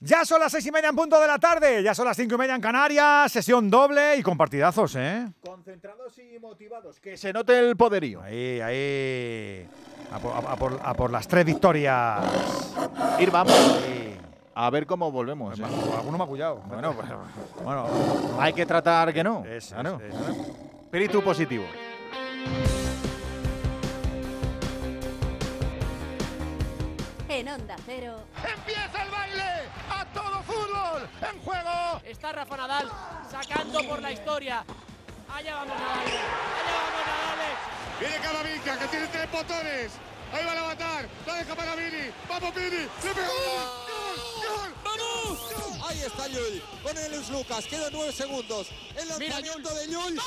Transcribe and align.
Ya 0.00 0.24
son 0.24 0.38
las 0.40 0.52
seis 0.52 0.64
y 0.64 0.70
media 0.70 0.90
en 0.90 0.94
punto 0.96 1.20
de 1.20 1.26
la 1.26 1.38
tarde, 1.40 1.82
ya 1.82 1.92
son 1.92 2.04
las 2.06 2.16
cinco 2.16 2.36
y 2.36 2.38
media 2.38 2.54
en 2.54 2.60
Canarias, 2.60 3.32
sesión 3.32 3.68
doble 3.68 4.16
y 4.16 4.22
con 4.22 4.38
partidazos, 4.38 4.94
¿eh? 4.94 5.26
Concentrados 5.44 6.16
y 6.18 6.38
motivados, 6.38 7.00
que 7.00 7.16
se 7.16 7.32
note 7.32 7.58
el 7.58 7.76
poderío. 7.76 8.22
Ahí, 8.22 8.60
ahí. 8.60 9.68
A 10.12 10.18
por, 10.20 10.32
a 10.36 10.56
por- 10.56 10.80
a 10.84 10.94
por 10.94 11.10
las 11.10 11.26
tres 11.26 11.44
victorias. 11.44 12.24
Ir, 13.18 13.30
vamos. 13.32 13.52
Ahí. 13.84 14.16
A 14.54 14.70
ver 14.70 14.86
cómo 14.86 15.10
volvemos. 15.10 15.58
¿eh? 15.58 15.64
Alguno 15.64 16.16
me 16.16 16.24
ha 16.24 16.26
cuidado. 16.28 16.62
Bueno, 16.68 16.92
pues, 16.96 17.08
Bueno, 17.64 17.86
hay 18.38 18.52
que 18.52 18.66
tratar 18.66 19.12
que 19.12 19.24
no. 19.24 19.42
Claro. 19.68 20.00
Espíritu 20.84 21.22
positivo. 21.24 21.64
Está 32.08 32.32
Rafa 32.32 32.56
Nadal 32.56 32.90
sacando 33.30 33.86
por 33.86 34.00
la 34.00 34.10
historia. 34.10 34.64
Allá 35.30 35.56
vamos 35.56 35.78
Nadal. 35.78 35.98
Allá 35.98 36.16
vamos 36.88 37.06
Nadal. 37.06 37.38
Viene 38.00 38.16
Camavinga, 38.16 38.78
que 38.78 38.86
tiene 38.88 39.06
tres 39.08 39.30
botones. 39.30 39.92
Ahí 40.32 40.44
va 40.46 40.52
a 40.52 40.54
levantar. 40.54 41.06
La 41.26 41.34
deja 41.34 41.54
para 41.54 41.74
Vini. 41.74 42.10
¡Vamos, 42.26 42.54
Vini! 42.54 42.88
¡Le 43.04 43.14
pegó! 43.14 43.32
¡Gol! 44.48 44.74
¡Vamos! 44.84 45.38
Ahí 45.86 46.00
está 46.00 46.28
Llull 46.28 46.62
con 46.82 46.96
el 46.96 47.10
Luis 47.14 47.28
Lucas. 47.28 47.66
Quedan 47.66 47.92
nueve 47.92 48.12
segundos. 48.12 48.70
El 48.96 49.06
lanzamiento 49.06 49.74
de 49.74 49.86
Llull. 49.88 50.18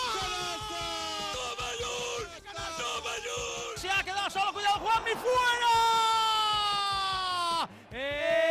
Se 3.78 3.90
ha 3.90 4.04
quedado 4.04 4.30
solo. 4.30 4.54
Cuidado, 4.54 4.80
Juanmi 4.82 5.12
fuera. 5.14 5.68
¡Eh! 7.92 8.51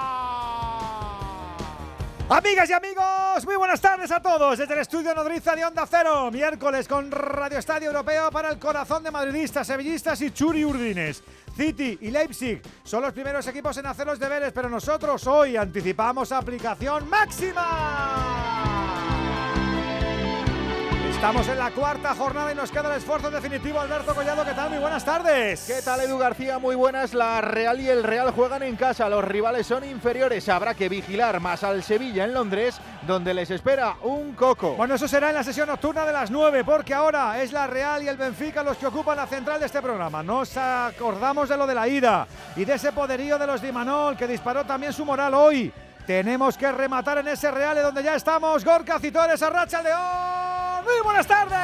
Amigas 2.33 2.69
y 2.69 2.71
amigos, 2.71 3.43
muy 3.43 3.57
buenas 3.57 3.81
tardes 3.81 4.09
a 4.09 4.21
todos 4.21 4.57
desde 4.57 4.73
el 4.73 4.79
estudio 4.79 5.13
nodriza 5.13 5.53
de 5.53 5.65
Onda 5.65 5.85
Cero, 5.85 6.31
miércoles 6.31 6.87
con 6.87 7.11
Radio 7.11 7.57
Estadio 7.57 7.89
Europeo 7.89 8.31
para 8.31 8.49
el 8.49 8.57
corazón 8.57 9.03
de 9.03 9.11
madridistas, 9.11 9.67
sevillistas 9.67 10.21
y 10.21 10.31
churi 10.31 10.63
urdines. 10.63 11.21
City 11.57 11.97
y 11.99 12.09
Leipzig 12.09 12.61
son 12.85 13.01
los 13.01 13.11
primeros 13.11 13.45
equipos 13.47 13.75
en 13.79 13.85
hacer 13.85 14.07
los 14.07 14.17
deberes, 14.17 14.53
pero 14.53 14.69
nosotros 14.69 15.27
hoy 15.27 15.57
anticipamos 15.57 16.31
aplicación 16.31 17.09
máxima. 17.09 18.50
Estamos 21.21 21.47
en 21.49 21.59
la 21.59 21.69
cuarta 21.69 22.15
jornada 22.15 22.51
y 22.51 22.55
nos 22.55 22.71
queda 22.71 22.91
el 22.91 22.97
esfuerzo 22.97 23.29
definitivo. 23.29 23.79
Alberto 23.79 24.15
Collado, 24.15 24.43
¿qué 24.43 24.53
tal? 24.53 24.71
Muy 24.71 24.79
buenas 24.79 25.05
tardes. 25.05 25.65
¿Qué 25.67 25.79
tal, 25.83 25.99
Edu 25.99 26.17
García? 26.17 26.57
Muy 26.57 26.73
buenas. 26.73 27.13
La 27.13 27.41
Real 27.41 27.79
y 27.79 27.87
el 27.87 28.01
Real 28.01 28.31
juegan 28.31 28.63
en 28.63 28.75
casa. 28.75 29.07
Los 29.07 29.23
rivales 29.23 29.67
son 29.67 29.83
inferiores. 29.83 30.49
Habrá 30.49 30.73
que 30.73 30.89
vigilar 30.89 31.39
más 31.39 31.63
al 31.63 31.83
Sevilla 31.83 32.23
en 32.23 32.33
Londres, 32.33 32.81
donde 33.05 33.35
les 33.35 33.51
espera 33.51 33.97
un 34.01 34.33
coco. 34.33 34.73
Bueno, 34.73 34.95
eso 34.95 35.07
será 35.07 35.29
en 35.29 35.35
la 35.35 35.43
sesión 35.43 35.67
nocturna 35.67 36.07
de 36.07 36.11
las 36.11 36.31
9, 36.31 36.63
porque 36.63 36.95
ahora 36.95 37.39
es 37.39 37.53
la 37.53 37.67
Real 37.67 38.01
y 38.01 38.07
el 38.07 38.17
Benfica 38.17 38.63
los 38.63 38.77
que 38.77 38.87
ocupan 38.87 39.17
la 39.17 39.27
central 39.27 39.59
de 39.59 39.67
este 39.67 39.79
programa. 39.79 40.23
Nos 40.23 40.57
acordamos 40.57 41.47
de 41.49 41.55
lo 41.55 41.67
de 41.67 41.75
la 41.75 41.87
ida 41.87 42.25
y 42.55 42.65
de 42.65 42.73
ese 42.73 42.91
poderío 42.93 43.37
de 43.37 43.45
los 43.45 43.61
de 43.61 43.67
Imanol, 43.67 44.17
que 44.17 44.25
disparó 44.25 44.65
también 44.65 44.91
su 44.91 45.05
moral 45.05 45.35
hoy. 45.35 45.71
Tenemos 46.11 46.57
que 46.57 46.69
rematar 46.69 47.19
en 47.19 47.29
ese 47.29 47.49
Real 47.51 47.77
y 47.77 47.79
donde 47.79 48.03
ya 48.03 48.15
estamos. 48.15 48.65
Gorka 48.65 48.99
Citores, 48.99 49.41
Arracha 49.41 49.81
León. 49.81 50.83
Muy 50.83 51.01
buenas 51.05 51.25
tardes. 51.25 51.57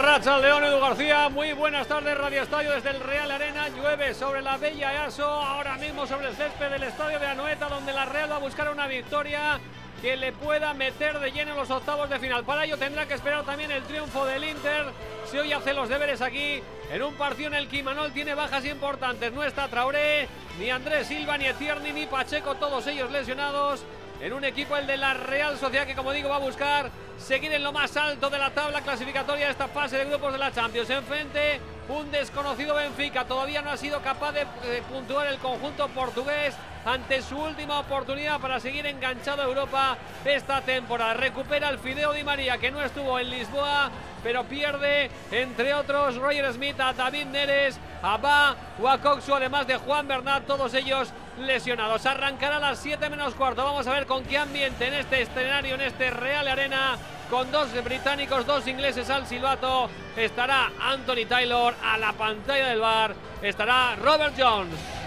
Racha 0.00 0.38
León, 0.38 0.62
Edu 0.62 0.78
García, 0.78 1.28
muy 1.28 1.52
buenas 1.54 1.88
tardes, 1.88 2.16
Radio 2.16 2.42
Estadio 2.42 2.70
desde 2.70 2.90
el 2.90 3.00
Real 3.00 3.28
Arena, 3.32 3.68
llueve 3.70 4.14
sobre 4.14 4.42
la 4.42 4.56
Bella 4.56 4.94
EASO, 4.94 5.28
ahora 5.28 5.76
mismo 5.78 6.06
sobre 6.06 6.28
el 6.28 6.36
césped 6.36 6.70
del 6.70 6.84
Estadio 6.84 7.18
de 7.18 7.26
Anoeta, 7.26 7.68
donde 7.68 7.92
la 7.92 8.04
Real 8.04 8.30
va 8.30 8.36
a 8.36 8.38
buscar 8.38 8.70
una 8.70 8.86
victoria 8.86 9.58
que 10.00 10.16
le 10.16 10.32
pueda 10.32 10.72
meter 10.72 11.18
de 11.18 11.30
lleno 11.30 11.52
en 11.52 11.56
los 11.58 11.70
octavos 11.70 12.08
de 12.08 12.18
final. 12.18 12.44
Para 12.44 12.64
ello 12.64 12.78
tendrá 12.78 13.06
que 13.06 13.14
esperar 13.14 13.44
también 13.44 13.70
el 13.70 13.82
triunfo 13.82 14.24
del 14.24 14.44
Inter, 14.44 14.86
si 15.30 15.38
hoy 15.38 15.52
hace 15.52 15.74
los 15.74 15.88
deberes 15.88 16.22
aquí, 16.22 16.62
en 16.90 17.02
un 17.02 17.14
partido 17.14 17.48
en 17.48 17.54
el 17.54 17.68
que 17.68 17.78
Imanol 17.78 18.12
tiene 18.12 18.34
bajas 18.34 18.64
importantes, 18.64 19.32
no 19.32 19.44
está 19.44 19.68
Traoré, 19.68 20.28
ni 20.58 20.70
Andrés 20.70 21.06
Silva, 21.06 21.36
ni 21.36 21.46
Etierni, 21.46 21.92
ni 21.92 22.06
Pacheco, 22.06 22.54
todos 22.54 22.86
ellos 22.86 23.10
lesionados. 23.10 23.84
En 24.20 24.34
un 24.34 24.44
equipo 24.44 24.76
el 24.76 24.86
de 24.86 24.98
la 24.98 25.14
Real 25.14 25.58
Sociedad 25.58 25.86
que 25.86 25.94
como 25.94 26.12
digo 26.12 26.28
va 26.28 26.36
a 26.36 26.40
buscar 26.40 26.90
seguir 27.18 27.52
en 27.52 27.62
lo 27.62 27.72
más 27.72 27.96
alto 27.96 28.28
de 28.28 28.38
la 28.38 28.50
tabla 28.50 28.82
clasificatoria 28.82 29.46
de 29.46 29.52
esta 29.52 29.68
fase 29.68 29.96
de 29.96 30.04
grupos 30.04 30.32
de 30.32 30.38
la 30.38 30.52
Champions. 30.52 30.90
Enfrente 30.90 31.58
un 31.88 32.10
desconocido 32.10 32.74
Benfica, 32.74 33.24
todavía 33.24 33.62
no 33.62 33.70
ha 33.70 33.78
sido 33.78 34.02
capaz 34.02 34.32
de 34.32 34.46
puntuar 34.90 35.26
el 35.26 35.38
conjunto 35.38 35.88
portugués 35.88 36.54
ante 36.84 37.22
su 37.22 37.36
última 37.36 37.80
oportunidad 37.80 38.40
para 38.40 38.60
seguir 38.60 38.86
enganchado 38.86 39.42
a 39.42 39.46
Europa 39.46 39.96
esta 40.24 40.60
temporada. 40.62 41.14
Recupera 41.14 41.68
el 41.68 41.78
Fideo 41.78 42.12
Di 42.12 42.24
María 42.24 42.58
que 42.58 42.70
no 42.70 42.82
estuvo 42.82 43.18
en 43.18 43.30
Lisboa, 43.30 43.90
pero 44.22 44.44
pierde 44.44 45.10
entre 45.30 45.74
otros 45.74 46.16
Roger 46.16 46.52
Smith, 46.52 46.78
a 46.80 46.92
David 46.92 47.26
Neres, 47.26 47.78
a 48.02 48.16
Ba, 48.16 48.56
Wakoksu, 48.78 49.34
además 49.34 49.66
de 49.66 49.76
Juan 49.76 50.08
Bernat, 50.08 50.46
todos 50.46 50.74
ellos 50.74 51.12
lesionados. 51.38 52.06
Arrancará 52.06 52.56
a 52.56 52.60
las 52.60 52.78
7 52.78 53.08
menos 53.10 53.34
cuarto. 53.34 53.64
Vamos 53.64 53.86
a 53.86 53.92
ver 53.92 54.06
con 54.06 54.24
qué 54.24 54.38
ambiente 54.38 54.86
en 54.86 54.94
este 54.94 55.22
escenario, 55.22 55.74
en 55.74 55.82
este 55.82 56.10
Real 56.10 56.48
Arena, 56.48 56.96
con 57.30 57.50
dos 57.50 57.68
británicos, 57.84 58.46
dos 58.46 58.66
ingleses 58.66 59.08
al 59.10 59.26
silbato. 59.26 59.88
Estará 60.16 60.70
Anthony 60.80 61.26
Taylor 61.28 61.74
a 61.82 61.96
la 61.98 62.12
pantalla 62.12 62.66
del 62.66 62.80
bar. 62.80 63.14
Estará 63.42 63.96
Robert 63.96 64.34
Jones. 64.38 64.99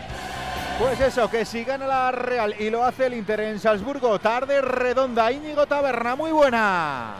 Pues 0.80 1.00
eso, 1.00 1.30
que 1.30 1.46
si 1.46 1.64
gana 1.64 1.86
la 1.86 2.12
Real 2.12 2.56
y 2.60 2.72
lo 2.72 2.84
hace 2.84 3.06
el 3.06 3.14
Inter 3.14 3.42
en 3.42 3.60
Salzburgo, 3.60 4.18
tarde 4.18 4.60
redonda. 4.60 5.32
Íñigo 5.32 5.68
Taberna, 5.68 6.16
muy 6.16 6.32
buena. 6.32 7.14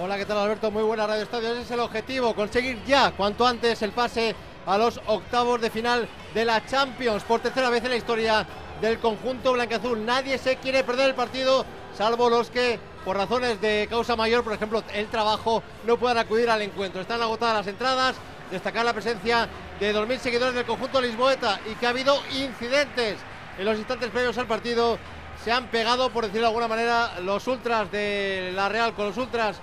Hola, 0.00 0.16
¿qué 0.16 0.24
tal 0.24 0.38
Alberto? 0.38 0.70
Muy 0.70 0.84
buena 0.84 1.08
Radio 1.08 1.24
Estadio. 1.24 1.50
Ese 1.50 1.62
es 1.62 1.70
el 1.72 1.80
objetivo, 1.80 2.34
conseguir 2.34 2.82
ya 2.84 3.10
cuanto 3.10 3.44
antes 3.44 3.82
el 3.82 3.90
pase 3.90 4.36
a 4.64 4.78
los 4.78 5.00
octavos 5.06 5.60
de 5.60 5.70
final 5.70 6.08
de 6.32 6.44
la 6.44 6.64
Champions. 6.64 7.24
Por 7.24 7.40
tercera 7.40 7.68
vez 7.68 7.82
en 7.82 7.90
la 7.90 7.96
historia 7.96 8.46
del 8.80 9.00
conjunto 9.00 9.54
blanqueazul. 9.54 10.06
Nadie 10.06 10.38
se 10.38 10.56
quiere 10.56 10.84
perder 10.84 11.08
el 11.08 11.14
partido, 11.16 11.66
salvo 11.98 12.30
los 12.30 12.48
que, 12.48 12.78
por 13.04 13.16
razones 13.16 13.60
de 13.60 13.88
causa 13.90 14.14
mayor, 14.14 14.44
por 14.44 14.52
ejemplo, 14.52 14.84
el 14.94 15.08
trabajo, 15.08 15.64
no 15.84 15.96
puedan 15.96 16.18
acudir 16.18 16.48
al 16.48 16.62
encuentro. 16.62 17.00
Están 17.00 17.20
agotadas 17.20 17.56
las 17.56 17.66
entradas. 17.66 18.16
Destacar 18.52 18.84
la 18.84 18.92
presencia 18.92 19.48
de 19.80 19.94
2.000 19.94 20.18
seguidores 20.18 20.54
del 20.54 20.66
conjunto 20.66 21.00
lisboeta 21.00 21.58
y 21.70 21.74
que 21.76 21.86
ha 21.86 21.90
habido 21.90 22.14
incidentes 22.32 23.16
en 23.58 23.64
los 23.64 23.78
instantes 23.78 24.10
previos 24.10 24.36
al 24.36 24.46
partido. 24.46 24.98
Se 25.42 25.50
han 25.50 25.68
pegado, 25.68 26.10
por 26.10 26.24
decirlo 26.24 26.42
de 26.42 26.48
alguna 26.48 26.68
manera, 26.68 27.18
los 27.20 27.46
ultras 27.46 27.90
de 27.90 28.52
la 28.54 28.68
Real 28.68 28.92
con 28.92 29.06
los 29.06 29.16
ultras 29.16 29.56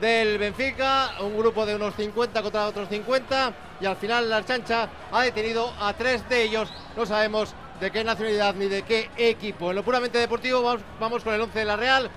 del 0.00 0.38
Benfica, 0.38 1.14
un 1.20 1.36
grupo 1.36 1.66
de 1.66 1.74
unos 1.74 1.94
50 1.96 2.40
contra 2.40 2.66
otros 2.66 2.88
50 2.88 3.52
y 3.80 3.86
al 3.86 3.96
final 3.96 4.30
la 4.30 4.44
chancha 4.44 4.88
ha 5.10 5.22
detenido 5.22 5.72
a 5.80 5.92
tres 5.92 6.28
de 6.28 6.44
ellos, 6.44 6.72
no 6.96 7.04
sabemos 7.04 7.52
de 7.80 7.90
qué 7.90 8.04
nacionalidad 8.04 8.54
ni 8.54 8.66
de 8.66 8.82
qué 8.82 9.10
equipo. 9.16 9.70
En 9.70 9.76
lo 9.76 9.82
puramente 9.82 10.18
deportivo 10.18 10.62
vamos, 10.62 10.82
vamos 11.00 11.24
con 11.24 11.34
el 11.34 11.40
11 11.40 11.58
de 11.58 11.64
la 11.64 11.76
Real, 11.76 12.10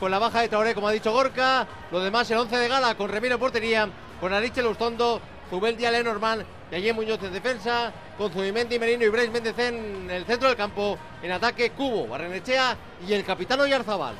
con 0.00 0.10
la 0.10 0.18
baja 0.18 0.40
de 0.40 0.48
Traoré 0.48 0.74
como 0.74 0.88
ha 0.88 0.92
dicho 0.92 1.12
Gorka, 1.12 1.66
lo 1.90 2.00
demás 2.00 2.30
el 2.30 2.38
11 2.38 2.56
de 2.56 2.68
Gala 2.68 2.94
con 2.94 3.10
Remiro 3.10 3.38
portería, 3.38 3.88
con 4.18 4.32
Ariche 4.32 4.62
Lustondo, 4.62 5.20
Zubel 5.50 5.76
Lenormand 5.76 6.46
y 6.72 6.74
allí 6.74 6.90
Muñoz 6.94 7.22
en 7.22 7.34
defensa, 7.34 7.92
con 8.16 8.32
Zubimendi 8.32 8.78
Merino 8.78 9.04
y 9.04 9.08
Brais 9.08 9.30
Méndez 9.30 9.58
en 9.58 10.10
el 10.10 10.24
centro 10.24 10.48
del 10.48 10.56
campo, 10.56 10.96
en 11.22 11.30
ataque 11.30 11.70
Cubo, 11.70 12.08
Barrenechea 12.08 12.74
y 13.06 13.12
el 13.12 13.24
capitán 13.24 13.60
Oyarzabal. 13.60 14.14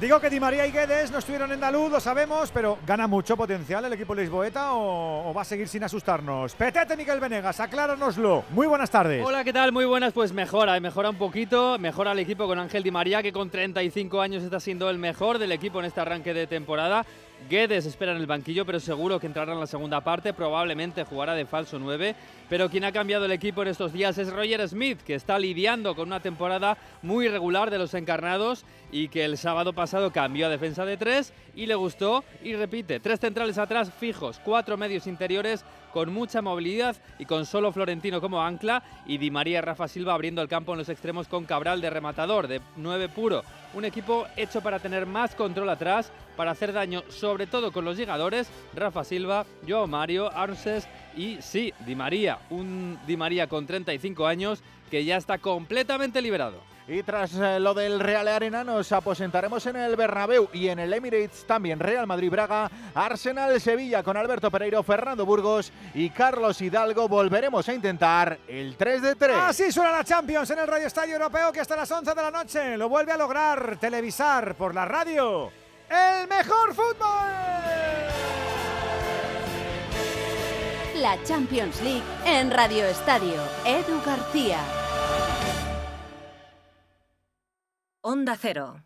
Digo 0.00 0.20
que 0.20 0.30
Di 0.30 0.38
María 0.38 0.64
y 0.66 0.70
Guedes 0.70 1.10
no 1.10 1.18
estuvieron 1.18 1.50
en 1.52 1.60
Dalud, 1.60 1.90
lo 1.90 2.00
sabemos, 2.00 2.50
pero 2.52 2.78
¿gana 2.86 3.08
mucho 3.08 3.36
potencial 3.36 3.84
el 3.84 3.92
equipo 3.92 4.14
lisboeta 4.14 4.74
o, 4.74 5.28
o 5.28 5.34
va 5.34 5.42
a 5.42 5.44
seguir 5.44 5.68
sin 5.68 5.82
asustarnos? 5.82 6.54
Petete 6.54 6.96
Miguel 6.96 7.18
Venegas, 7.18 7.58
acláranoslo. 7.58 8.44
Muy 8.50 8.66
buenas 8.68 8.90
tardes. 8.90 9.24
Hola, 9.24 9.42
¿qué 9.42 9.52
tal? 9.52 9.70
Muy 9.70 9.84
buenas. 9.84 10.12
Pues 10.12 10.32
mejora, 10.32 10.76
eh, 10.76 10.80
mejora 10.80 11.10
un 11.10 11.18
poquito. 11.18 11.78
Mejora 11.78 12.12
el 12.12 12.18
equipo 12.20 12.46
con 12.46 12.58
Ángel 12.58 12.82
Di 12.82 12.90
María, 12.90 13.22
que 13.22 13.32
con 13.32 13.50
35 13.50 14.20
años 14.20 14.42
está 14.42 14.58
siendo 14.58 14.88
el 14.90 14.98
mejor 14.98 15.38
del 15.38 15.52
equipo 15.52 15.78
en 15.78 15.84
este 15.84 16.00
arranque 16.00 16.34
de 16.34 16.48
temporada. 16.48 17.06
Guedes 17.48 17.86
espera 17.86 18.12
en 18.12 18.18
el 18.18 18.26
banquillo, 18.26 18.64
pero 18.64 18.80
seguro 18.80 19.20
que 19.20 19.26
entrará 19.26 19.52
en 19.52 19.60
la 19.60 19.66
segunda 19.66 20.00
parte. 20.02 20.32
Probablemente 20.32 21.04
jugará 21.04 21.34
de 21.34 21.46
falso 21.46 21.78
9. 21.78 22.14
Pero 22.48 22.68
quien 22.68 22.84
ha 22.84 22.92
cambiado 22.92 23.24
el 23.24 23.32
equipo 23.32 23.62
en 23.62 23.68
estos 23.68 23.92
días 23.92 24.16
es 24.18 24.32
Roger 24.32 24.68
Smith, 24.68 25.00
que 25.02 25.14
está 25.14 25.38
lidiando 25.38 25.94
con 25.94 26.08
una 26.08 26.20
temporada 26.20 26.76
muy 27.02 27.26
irregular 27.26 27.70
de 27.70 27.78
los 27.78 27.94
encarnados 27.94 28.64
y 28.90 29.08
que 29.08 29.24
el 29.24 29.38
sábado 29.38 29.72
pasado 29.72 30.12
cambió 30.12 30.46
a 30.46 30.50
defensa 30.50 30.84
de 30.84 30.96
tres 30.96 31.32
y 31.54 31.66
le 31.66 31.74
gustó 31.74 32.24
y 32.42 32.54
repite. 32.54 33.00
Tres 33.00 33.20
centrales 33.20 33.58
atrás 33.58 33.92
fijos, 33.92 34.40
cuatro 34.44 34.76
medios 34.76 35.06
interiores 35.06 35.64
con 35.92 36.12
mucha 36.12 36.42
movilidad 36.42 36.96
y 37.18 37.26
con 37.26 37.46
solo 37.46 37.72
Florentino 37.72 38.20
como 38.20 38.42
ancla 38.42 38.82
y 39.06 39.18
Di 39.18 39.30
María 39.30 39.60
Rafa 39.60 39.88
Silva 39.88 40.14
abriendo 40.14 40.42
el 40.42 40.48
campo 40.48 40.72
en 40.72 40.78
los 40.78 40.88
extremos 40.88 41.28
con 41.28 41.44
Cabral 41.44 41.80
de 41.80 41.90
rematador, 41.90 42.48
de 42.48 42.60
9 42.76 43.08
puro. 43.08 43.42
Un 43.74 43.84
equipo 43.84 44.26
hecho 44.36 44.60
para 44.60 44.78
tener 44.78 45.06
más 45.06 45.34
control 45.34 45.68
atrás, 45.68 46.12
para 46.36 46.50
hacer 46.50 46.72
daño 46.72 47.02
sobre 47.08 47.46
todo 47.46 47.72
con 47.72 47.84
los 47.84 47.96
llegadores, 47.96 48.48
Rafa 48.74 49.04
Silva, 49.04 49.46
Joao 49.66 49.86
Mario, 49.86 50.30
Arces 50.32 50.88
y 51.16 51.38
sí, 51.40 51.72
Di 51.86 51.94
María, 51.94 52.38
un 52.50 52.98
Di 53.06 53.16
María 53.16 53.48
con 53.48 53.66
35 53.66 54.26
años 54.26 54.62
que 54.90 55.04
ya 55.04 55.16
está 55.16 55.38
completamente 55.38 56.20
liberado. 56.20 56.71
Y 56.88 57.02
tras 57.02 57.34
eh, 57.34 57.60
lo 57.60 57.74
del 57.74 58.00
Real 58.00 58.26
Arena 58.28 58.64
nos 58.64 58.90
aposentaremos 58.92 59.64
en 59.66 59.76
el 59.76 59.96
Bernabéu 59.96 60.48
y 60.52 60.68
en 60.68 60.80
el 60.80 60.92
Emirates 60.92 61.46
también 61.46 61.78
Real 61.78 62.06
Madrid-Braga, 62.06 62.70
Arsenal-Sevilla 62.94 64.02
con 64.02 64.16
Alberto 64.16 64.50
Pereiro, 64.50 64.82
Fernando 64.82 65.24
Burgos 65.24 65.72
y 65.94 66.10
Carlos 66.10 66.60
Hidalgo. 66.60 67.08
Volveremos 67.08 67.68
a 67.68 67.74
intentar 67.74 68.38
el 68.48 68.76
3 68.76 69.02
de 69.02 69.14
3. 69.14 69.36
Así 69.36 69.70
suena 69.70 69.92
la 69.92 70.04
Champions 70.04 70.50
en 70.50 70.58
el 70.58 70.66
Radio 70.66 70.86
Estadio 70.86 71.14
Europeo 71.14 71.52
que 71.52 71.60
hasta 71.60 71.76
las 71.76 71.90
11 71.90 72.14
de 72.14 72.22
la 72.22 72.30
noche 72.30 72.76
lo 72.76 72.88
vuelve 72.88 73.12
a 73.12 73.16
lograr 73.16 73.76
televisar 73.78 74.54
por 74.56 74.74
la 74.74 74.84
radio 74.84 75.50
el 75.92 76.28
mejor 76.28 76.74
fútbol. 76.74 77.28
La 80.96 81.22
Champions 81.24 81.80
League 81.82 82.02
en 82.24 82.50
Radio 82.50 82.86
Estadio. 82.86 83.42
Edu 83.64 84.00
García. 84.04 84.58
Onda 88.04 88.36
Cero. 88.36 88.84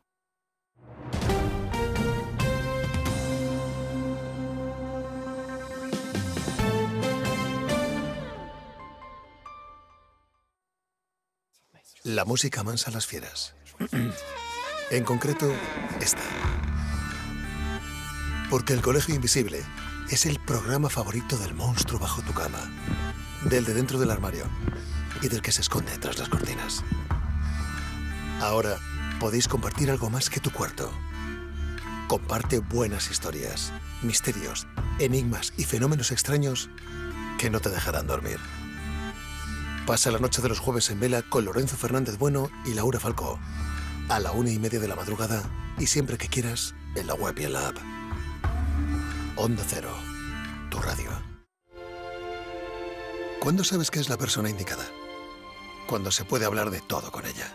La 12.05 12.27
música 12.27 12.63
mansa 12.63 12.91
a 12.91 12.93
las 12.93 13.07
fieras. 13.07 13.55
en 14.91 15.05
concreto, 15.05 15.51
esta. 16.03 16.21
Porque 18.51 18.75
el 18.75 18.83
Colegio 18.83 19.15
Invisible 19.15 19.65
es 20.11 20.27
el 20.27 20.39
programa 20.45 20.91
favorito 20.91 21.39
del 21.39 21.55
monstruo 21.55 21.99
bajo 21.99 22.21
tu 22.21 22.35
cama, 22.35 22.71
del 23.47 23.65
de 23.65 23.73
dentro 23.73 23.99
del 23.99 24.11
armario 24.11 24.45
y 25.23 25.29
del 25.29 25.41
que 25.41 25.53
se 25.53 25.63
esconde 25.63 25.97
tras 25.97 26.19
las 26.19 26.29
cortinas. 26.29 26.85
Ahora 28.43 28.79
podéis 29.21 29.49
compartir 29.49 29.91
algo 29.91 30.11
más 30.11 30.31
que 30.31 30.41
tu 30.41 30.51
cuarto. 30.51 30.91
Comparte 32.09 32.59
buenas 32.59 33.11
historias, 33.11 33.73
misterios, 34.03 34.67
enigmas 34.99 35.53
y 35.57 35.65
fenómenos 35.65 36.13
extraños 36.13 36.71
que 37.39 37.51
no 37.51 37.61
te 37.61 37.71
dejarán 37.71 38.07
dormir. 38.07 38.39
Pasa 39.87 40.11
la 40.11 40.19
noche 40.19 40.43
de 40.43 40.49
los 40.49 40.59
jueves 40.59 40.91
en 40.91 41.01
vela 41.01 41.23
con 41.23 41.45
Lorenzo 41.45 41.77
Fernández 41.77 42.19
Bueno 42.19 42.51
y 42.65 42.75
Laura 42.75 43.01
Falcó. 43.01 43.39
A 44.09 44.21
la 44.21 44.33
una 44.33 44.51
y 44.51 44.59
media 44.59 44.81
de 44.81 44.89
la 44.89 44.97
madrugada 44.97 45.43
y 45.79 45.87
siempre 45.87 46.19
que 46.19 46.29
quieras 46.29 46.75
en 46.95 47.07
la 47.07 47.15
web 47.15 47.39
y 47.39 47.45
en 47.45 47.53
la 47.53 47.69
app. 47.69 47.77
Onda 49.37 49.63
Cero, 49.67 49.93
tu 50.71 50.79
radio. 50.79 51.11
¿Cuándo 53.41 53.65
sabes 53.65 53.91
que 53.91 54.01
es 54.01 54.09
la 54.09 54.17
persona 54.17 54.51
indicada? 54.51 54.85
Cuando 55.87 56.11
se 56.11 56.25
puede 56.25 56.47
hablar 56.47 56.71
de 56.71 56.81
todo 56.81 57.13
con 57.13 57.27
ella. 57.27 57.55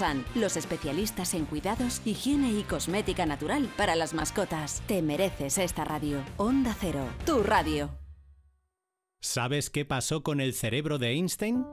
Los 0.33 0.57
especialistas 0.57 1.35
en 1.35 1.45
cuidados, 1.45 2.01
higiene 2.05 2.51
y 2.51 2.63
cosmética 2.63 3.27
natural 3.27 3.69
para 3.77 3.95
las 3.95 4.15
mascotas. 4.15 4.81
Te 4.87 5.03
mereces 5.03 5.59
esta 5.59 5.85
radio. 5.85 6.23
Onda 6.37 6.75
Cero, 6.79 7.05
tu 7.25 7.43
radio. 7.43 7.91
¿Sabes 9.21 9.69
qué 9.69 9.85
pasó 9.85 10.23
con 10.23 10.41
el 10.41 10.53
cerebro 10.53 10.97
de 10.97 11.11
Einstein? 11.11 11.65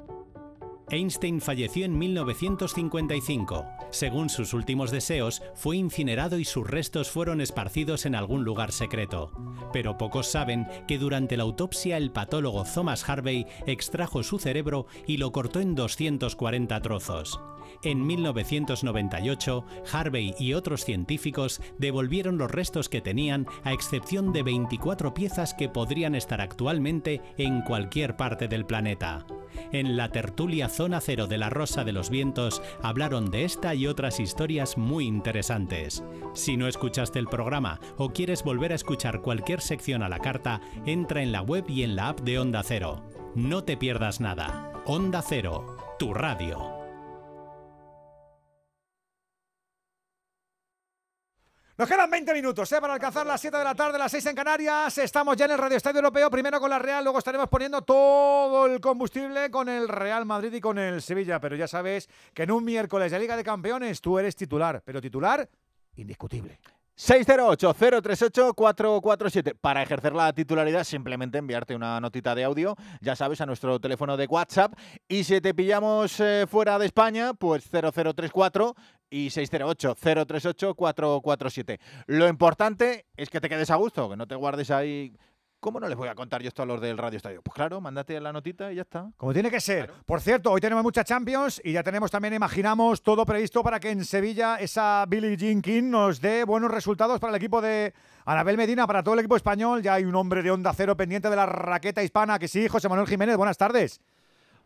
Einstein 0.90 1.40
falleció 1.40 1.86
en 1.86 1.96
1955. 1.96 3.64
Según 3.90 4.28
sus 4.28 4.52
últimos 4.52 4.90
deseos, 4.90 5.42
fue 5.54 5.78
incinerado 5.78 6.38
y 6.38 6.44
sus 6.44 6.68
restos 6.68 7.10
fueron 7.10 7.40
esparcidos 7.40 8.04
en 8.04 8.14
algún 8.14 8.44
lugar 8.44 8.72
secreto. 8.72 9.32
Pero 9.72 9.96
pocos 9.96 10.26
saben 10.26 10.66
que 10.86 10.98
durante 10.98 11.38
la 11.38 11.44
autopsia 11.44 11.96
el 11.96 12.10
patólogo 12.10 12.64
Thomas 12.64 13.08
Harvey 13.08 13.46
extrajo 13.66 14.22
su 14.22 14.38
cerebro 14.38 14.86
y 15.06 15.16
lo 15.16 15.32
cortó 15.32 15.60
en 15.60 15.74
240 15.74 16.80
trozos. 16.82 17.40
En 17.82 18.06
1998, 18.06 19.64
Harvey 19.92 20.34
y 20.38 20.54
otros 20.54 20.84
científicos 20.84 21.60
devolvieron 21.78 22.38
los 22.38 22.50
restos 22.50 22.88
que 22.88 23.00
tenían, 23.00 23.46
a 23.64 23.72
excepción 23.72 24.32
de 24.32 24.42
24 24.42 25.14
piezas 25.14 25.54
que 25.54 25.68
podrían 25.68 26.14
estar 26.14 26.40
actualmente 26.40 27.22
en 27.36 27.62
cualquier 27.62 28.16
parte 28.16 28.48
del 28.48 28.66
planeta. 28.66 29.26
En 29.72 29.96
la 29.96 30.10
tertulia 30.10 30.68
Zona 30.68 31.00
Cero 31.00 31.26
de 31.26 31.38
la 31.38 31.50
Rosa 31.50 31.84
de 31.84 31.92
los 31.92 32.10
Vientos 32.10 32.62
hablaron 32.82 33.30
de 33.30 33.44
esta 33.44 33.74
y 33.74 33.86
otras 33.86 34.20
historias 34.20 34.78
muy 34.78 35.06
interesantes. 35.06 36.02
Si 36.34 36.56
no 36.56 36.68
escuchaste 36.68 37.18
el 37.18 37.26
programa 37.26 37.80
o 37.96 38.10
quieres 38.10 38.42
volver 38.42 38.72
a 38.72 38.76
escuchar 38.76 39.20
cualquier 39.20 39.60
sección 39.60 40.02
a 40.02 40.08
la 40.08 40.18
carta, 40.18 40.60
entra 40.86 41.22
en 41.22 41.32
la 41.32 41.42
web 41.42 41.64
y 41.68 41.82
en 41.82 41.96
la 41.96 42.08
app 42.08 42.20
de 42.20 42.38
Onda 42.38 42.62
Cero. 42.62 43.02
No 43.34 43.64
te 43.64 43.76
pierdas 43.76 44.20
nada. 44.20 44.72
Onda 44.86 45.22
Cero, 45.22 45.76
tu 45.98 46.14
radio. 46.14 46.77
Nos 51.78 51.88
quedan 51.88 52.10
20 52.10 52.34
minutos 52.34 52.72
¿eh? 52.72 52.80
para 52.80 52.94
alcanzar 52.94 53.24
las 53.24 53.40
7 53.40 53.56
de 53.56 53.62
la 53.62 53.72
tarde, 53.72 53.98
las 53.98 54.10
6 54.10 54.26
en 54.26 54.34
Canarias. 54.34 54.98
Estamos 54.98 55.36
ya 55.36 55.44
en 55.44 55.52
el 55.52 55.58
Radio 55.58 55.76
Estadio 55.76 55.98
Europeo, 55.98 56.28
primero 56.28 56.58
con 56.58 56.70
la 56.70 56.78
Real, 56.80 57.04
luego 57.04 57.20
estaremos 57.20 57.48
poniendo 57.48 57.82
todo 57.82 58.66
el 58.66 58.80
combustible 58.80 59.48
con 59.48 59.68
el 59.68 59.86
Real 59.86 60.26
Madrid 60.26 60.52
y 60.54 60.60
con 60.60 60.76
el 60.76 61.00
Sevilla. 61.00 61.38
Pero 61.38 61.54
ya 61.54 61.68
sabes 61.68 62.08
que 62.34 62.42
en 62.42 62.50
un 62.50 62.64
miércoles 62.64 63.12
de 63.12 63.20
Liga 63.20 63.36
de 63.36 63.44
Campeones 63.44 64.00
tú 64.00 64.18
eres 64.18 64.34
titular, 64.34 64.82
pero 64.84 65.00
titular 65.00 65.48
indiscutible. 65.94 66.58
608-038-447. 66.98 69.54
Para 69.60 69.82
ejercer 69.82 70.12
la 70.12 70.32
titularidad, 70.32 70.84
simplemente 70.84 71.38
enviarte 71.38 71.74
una 71.76 72.00
notita 72.00 72.34
de 72.34 72.44
audio, 72.44 72.74
ya 73.00 73.14
sabes, 73.14 73.40
a 73.40 73.46
nuestro 73.46 73.78
teléfono 73.80 74.16
de 74.16 74.26
WhatsApp. 74.26 74.72
Y 75.08 75.22
si 75.24 75.40
te 75.40 75.54
pillamos 75.54 76.20
eh, 76.20 76.46
fuera 76.48 76.78
de 76.78 76.86
España, 76.86 77.34
pues 77.34 77.68
0034 77.70 78.74
y 79.10 79.28
608-038-447. 79.28 81.78
Lo 82.06 82.26
importante 82.28 83.06
es 83.16 83.30
que 83.30 83.40
te 83.40 83.48
quedes 83.48 83.70
a 83.70 83.76
gusto, 83.76 84.10
que 84.10 84.16
no 84.16 84.26
te 84.26 84.34
guardes 84.34 84.72
ahí 84.72 85.14
¿Cómo 85.60 85.80
no 85.80 85.88
les 85.88 85.96
voy 85.96 86.06
a 86.06 86.14
contar 86.14 86.40
yo 86.40 86.48
esto 86.48 86.62
a 86.62 86.66
los 86.66 86.80
del 86.80 86.96
Radio 86.96 87.16
Estadio? 87.16 87.42
Pues 87.42 87.52
claro, 87.52 87.80
mándate 87.80 88.20
la 88.20 88.32
notita 88.32 88.70
y 88.70 88.76
ya 88.76 88.82
está. 88.82 89.10
Como 89.16 89.32
tiene 89.32 89.50
que 89.50 89.60
ser. 89.60 89.92
Por 90.06 90.20
cierto, 90.20 90.52
hoy 90.52 90.60
tenemos 90.60 90.84
mucha 90.84 91.02
Champions 91.02 91.60
y 91.64 91.72
ya 91.72 91.82
tenemos 91.82 92.12
también, 92.12 92.32
imaginamos, 92.34 93.02
todo 93.02 93.26
previsto 93.26 93.64
para 93.64 93.80
que 93.80 93.90
en 93.90 94.04
Sevilla 94.04 94.56
esa 94.56 95.04
Billie 95.08 95.36
Jean 95.36 95.60
King 95.60 95.90
nos 95.90 96.20
dé 96.20 96.44
buenos 96.44 96.70
resultados 96.70 97.18
para 97.18 97.32
el 97.32 97.36
equipo 97.36 97.60
de 97.60 97.92
Anabel 98.24 98.56
Medina, 98.56 98.86
para 98.86 99.02
todo 99.02 99.14
el 99.14 99.20
equipo 99.20 99.34
español. 99.34 99.82
Ya 99.82 99.94
hay 99.94 100.04
un 100.04 100.14
hombre 100.14 100.44
de 100.44 100.52
onda 100.52 100.72
cero 100.72 100.96
pendiente 100.96 101.28
de 101.28 101.34
la 101.34 101.46
raqueta 101.46 102.04
hispana, 102.04 102.38
que 102.38 102.46
sí, 102.46 102.68
José 102.68 102.88
Manuel 102.88 103.08
Jiménez. 103.08 103.36
Buenas 103.36 103.58
tardes. 103.58 104.00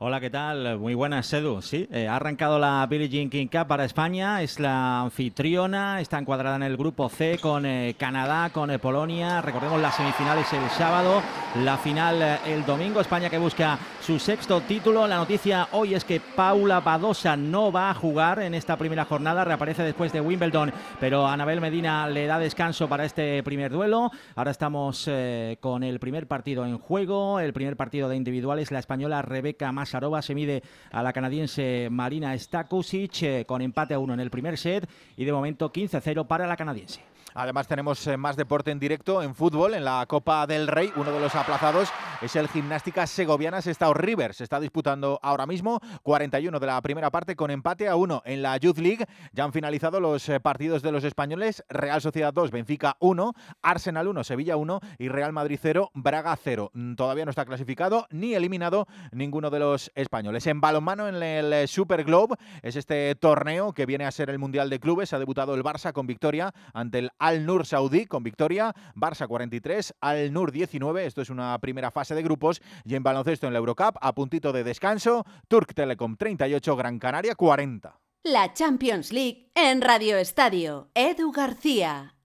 Hola, 0.05 0.19
¿qué 0.19 0.31
tal? 0.31 0.81
Muy 0.81 0.95
buenas, 0.95 1.33
Edu. 1.33 1.63
Sí, 1.63 1.87
eh, 1.93 2.09
ha 2.09 2.17
arrancado 2.17 2.59
la 2.59 2.85
Billie 2.91 3.09
Jean 3.09 3.31
King 3.31 3.47
Cup 3.47 3.69
para 3.69 3.85
España. 3.85 4.43
Es 4.43 4.59
la 4.59 5.03
anfitriona. 5.03 6.01
Está 6.01 6.19
encuadrada 6.19 6.57
en 6.57 6.65
el 6.65 6.77
grupo 6.77 7.09
C 7.09 7.39
con 7.41 7.65
eh, 7.65 7.95
Canadá, 7.97 8.51
con 8.51 8.73
eh, 8.73 8.81
Polonia. 8.81 9.41
Recordemos 9.41 9.81
las 9.81 9.95
semifinales 9.95 10.53
el 10.53 10.69
sábado, 10.71 11.23
la 11.63 11.79
final 11.79 12.21
eh, 12.21 12.37
el 12.47 12.67
domingo. 12.67 13.01
España 13.01 13.31
que 13.31 13.39
busca 13.39 13.79
su 14.01 14.19
sexto 14.19 14.63
título. 14.63 15.07
La 15.07 15.19
noticia 15.19 15.69
hoy 15.71 15.95
es 15.95 16.05
que 16.05 16.19
Paula 16.19 16.81
Badosa 16.81 17.37
no 17.37 17.71
va 17.71 17.91
a 17.91 17.95
jugar 17.95 18.41
en 18.41 18.55
esta 18.55 18.77
primera 18.77 19.05
jornada. 19.05 19.45
Reaparece 19.45 19.85
después 19.85 20.13
de 20.13 20.21
Wimbledon, 20.21 20.73
pero 20.99 21.29
Anabel 21.29 21.61
Medina 21.61 22.09
le 22.09 22.27
da 22.27 22.41
descanso 22.41 22.89
para 22.89 23.05
este 23.05 23.41
primer 23.45 23.71
duelo. 23.71 24.11
Ahora 24.35 24.51
estamos 24.51 25.05
eh, 25.07 25.59
con 25.61 25.85
el 25.85 26.01
primer 26.01 26.27
partido 26.27 26.67
en 26.67 26.79
juego. 26.79 27.39
El 27.39 27.53
primer 27.53 27.77
partido 27.77 28.09
de 28.09 28.17
individuales. 28.17 28.73
La 28.73 28.81
española 28.81 29.23
Rebeca 29.23 29.71
Mas 29.71 29.92
Masarova 29.93 30.23
se 30.23 30.35
mide 30.35 30.63
a 30.91 31.03
la 31.03 31.13
canadiense 31.13 31.89
Marina 31.91 32.39
Stakusic 32.39 33.23
eh, 33.25 33.45
con 33.47 33.61
empate 33.61 33.93
a 33.93 33.99
uno 33.99 34.15
en 34.15 34.21
el 34.21 34.31
primer 34.31 34.57
set 34.57 34.89
y 35.19 35.27
de 35.27 35.33
momento 35.33 35.71
15-0 35.71 36.27
para 36.27 36.47
la 36.47 36.57
canadiense. 36.57 37.12
Además 37.35 37.69
tenemos 37.69 38.07
eh, 38.07 38.17
más 38.17 38.37
deporte 38.37 38.71
en 38.71 38.79
directo 38.79 39.23
en 39.23 39.35
fútbol, 39.35 39.75
en 39.75 39.85
la 39.85 40.05
Copa 40.07 40.47
del 40.47 40.69
Rey. 40.69 40.93
Uno 40.97 41.11
de 41.11 41.21
los 41.21 41.35
aplazados 41.35 41.91
es 42.21 42.37
el 42.37 42.49
Gimnástica 42.49 43.07
Segoviana 43.07 43.63
Sestao 43.63 43.95
River. 43.95 44.35
Se 44.35 44.45
está 44.45 44.61
disputando 44.61 45.19
ahora 45.23 45.47
mismo 45.47 45.81
41 46.03 46.61
de 46.61 46.67
la 46.67 46.81
primera 46.83 47.11
parte 47.11 47.37
con 47.37 47.51
empate 47.51 47.89
a 47.89 47.97
1 47.97 48.23
en 48.25 48.43
la 48.43 48.57
Youth 48.57 48.79
League. 48.79 49.07
Ya 49.33 49.45
han 49.45 49.53
finalizado 49.53 50.01
los 50.01 50.29
eh, 50.29 50.41
partidos 50.41 50.83
de 50.83 50.93
los 50.93 51.05
españoles. 51.05 51.65
Real 51.69 52.01
Sociedad 52.01 52.33
2, 52.33 52.51
Benfica 52.51 52.97
1, 53.01 53.35
Arsenal 53.63 54.09
1, 54.09 54.25
Sevilla 54.25 54.57
1 54.57 54.81
y 54.99 55.09
Real 55.09 55.33
Madrid 55.33 55.59
0, 55.61 55.91
Braga 55.95 56.37
0. 56.37 56.71
Mm, 56.75 56.95
Todavía 56.95 57.25
no 57.25 57.31
está 57.31 57.45
clasificado 57.45 58.07
ni 58.11 58.35
eliminado 58.35 58.87
ninguno 59.11 59.51
de 59.51 59.59
los 59.59 59.91
españoles. 59.95 60.47
En 60.47 60.61
balonmano 60.61 61.09
en 61.09 61.23
el 61.23 61.53
eh, 61.53 61.67
Super 61.67 62.05
Globe 62.05 62.37
es 62.63 62.77
este 62.77 63.15
torneo 63.15 63.73
que 63.73 63.87
viene 63.87 64.05
a 64.05 64.11
ser 64.11 64.31
el 64.31 64.39
Mundial 64.39 64.71
de 64.71 64.81
Clubes. 64.81 65.13
Ha 65.13 65.19
debutado 65.19 65.55
el 65.55 65.63
Barça 65.63 65.93
con 65.93 66.07
victoria 66.07 66.53
ante 66.73 66.99
el 66.99 67.11
Al 67.23 67.47
Nur 67.47 67.65
Saudí 67.67 68.07
con 68.07 68.25
victoria. 68.25 68.75
Barça 68.97 69.29
43, 69.29 69.95
Al 70.01 70.33
Nur 70.33 70.51
19. 70.51 71.07
Esto 71.07 71.23
es 71.23 71.31
una 71.31 71.57
primera 71.61 71.93
fase 71.93 72.17
de 72.17 72.23
grupos. 72.23 72.61
Y 72.85 72.97
en 72.97 73.05
baloncesto 73.05 73.47
en 73.47 73.53
la 73.53 73.61
Eurocup, 73.61 73.97
a 74.01 74.13
puntito 74.13 74.53
de 74.53 74.65
descanso, 74.65 75.25
Turk 75.47 75.73
Telecom 75.73 76.17
38, 76.17 76.75
Gran 76.75 76.99
Canaria 76.99 77.37
40. 77.37 78.01
La 78.25 78.53
Champions 78.53 79.13
League 79.13 79.53
en 79.55 79.83
Radio 79.83 80.17
Estadio. 80.19 80.91
Edu 80.95 81.31
García. 81.31 82.17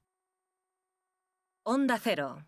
Onda 1.64 2.00
Cero. 2.02 2.48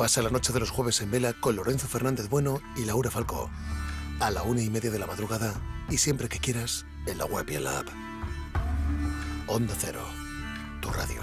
Pasa 0.00 0.22
la 0.22 0.30
noche 0.30 0.54
de 0.54 0.60
los 0.60 0.70
jueves 0.70 1.02
en 1.02 1.10
vela 1.10 1.34
con 1.34 1.56
Lorenzo 1.56 1.86
Fernández 1.86 2.30
Bueno 2.30 2.62
y 2.74 2.86
Laura 2.86 3.10
Falcó. 3.10 3.50
A 4.18 4.30
la 4.30 4.42
una 4.42 4.62
y 4.62 4.70
media 4.70 4.90
de 4.90 4.98
la 4.98 5.06
madrugada 5.06 5.52
y 5.90 5.98
siempre 5.98 6.26
que 6.26 6.38
quieras 6.38 6.86
en 7.06 7.18
la 7.18 7.26
web 7.26 7.44
y 7.50 7.56
en 7.56 7.64
la 7.64 7.80
app. 7.80 7.88
Onda 9.46 9.74
Cero, 9.78 10.02
tu 10.80 10.88
radio. 10.88 11.20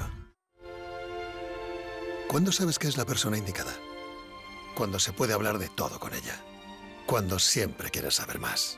¿Cuándo 2.27 2.51
sabes 2.51 2.77
que 2.77 2.87
es 2.87 2.97
la 2.97 3.05
persona 3.05 3.39
indicada? 3.39 3.73
Cuando 4.75 4.99
se 4.99 5.11
puede 5.11 5.33
hablar 5.33 5.57
de 5.57 5.69
todo 5.69 5.99
con 5.99 6.13
ella. 6.13 6.39
Cuando 7.07 7.39
siempre 7.39 7.89
quieres 7.89 8.13
saber 8.13 8.37
más. 8.37 8.77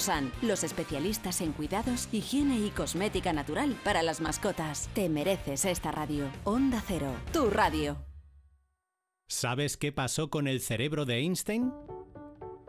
Los 0.41 0.63
especialistas 0.63 1.41
en 1.41 1.51
cuidados, 1.51 2.09
higiene 2.11 2.57
y 2.57 2.71
cosmética 2.71 3.33
natural 3.33 3.77
para 3.83 4.01
las 4.01 4.19
mascotas. 4.19 4.89
Te 4.95 5.09
mereces 5.09 5.63
esta 5.65 5.91
radio. 5.91 6.25
Onda 6.43 6.81
Cero, 6.87 7.11
tu 7.31 7.51
radio. 7.51 7.97
¿Sabes 9.27 9.77
qué 9.77 9.91
pasó 9.91 10.31
con 10.31 10.47
el 10.47 10.59
cerebro 10.59 11.05
de 11.05 11.19
Einstein? 11.19 11.71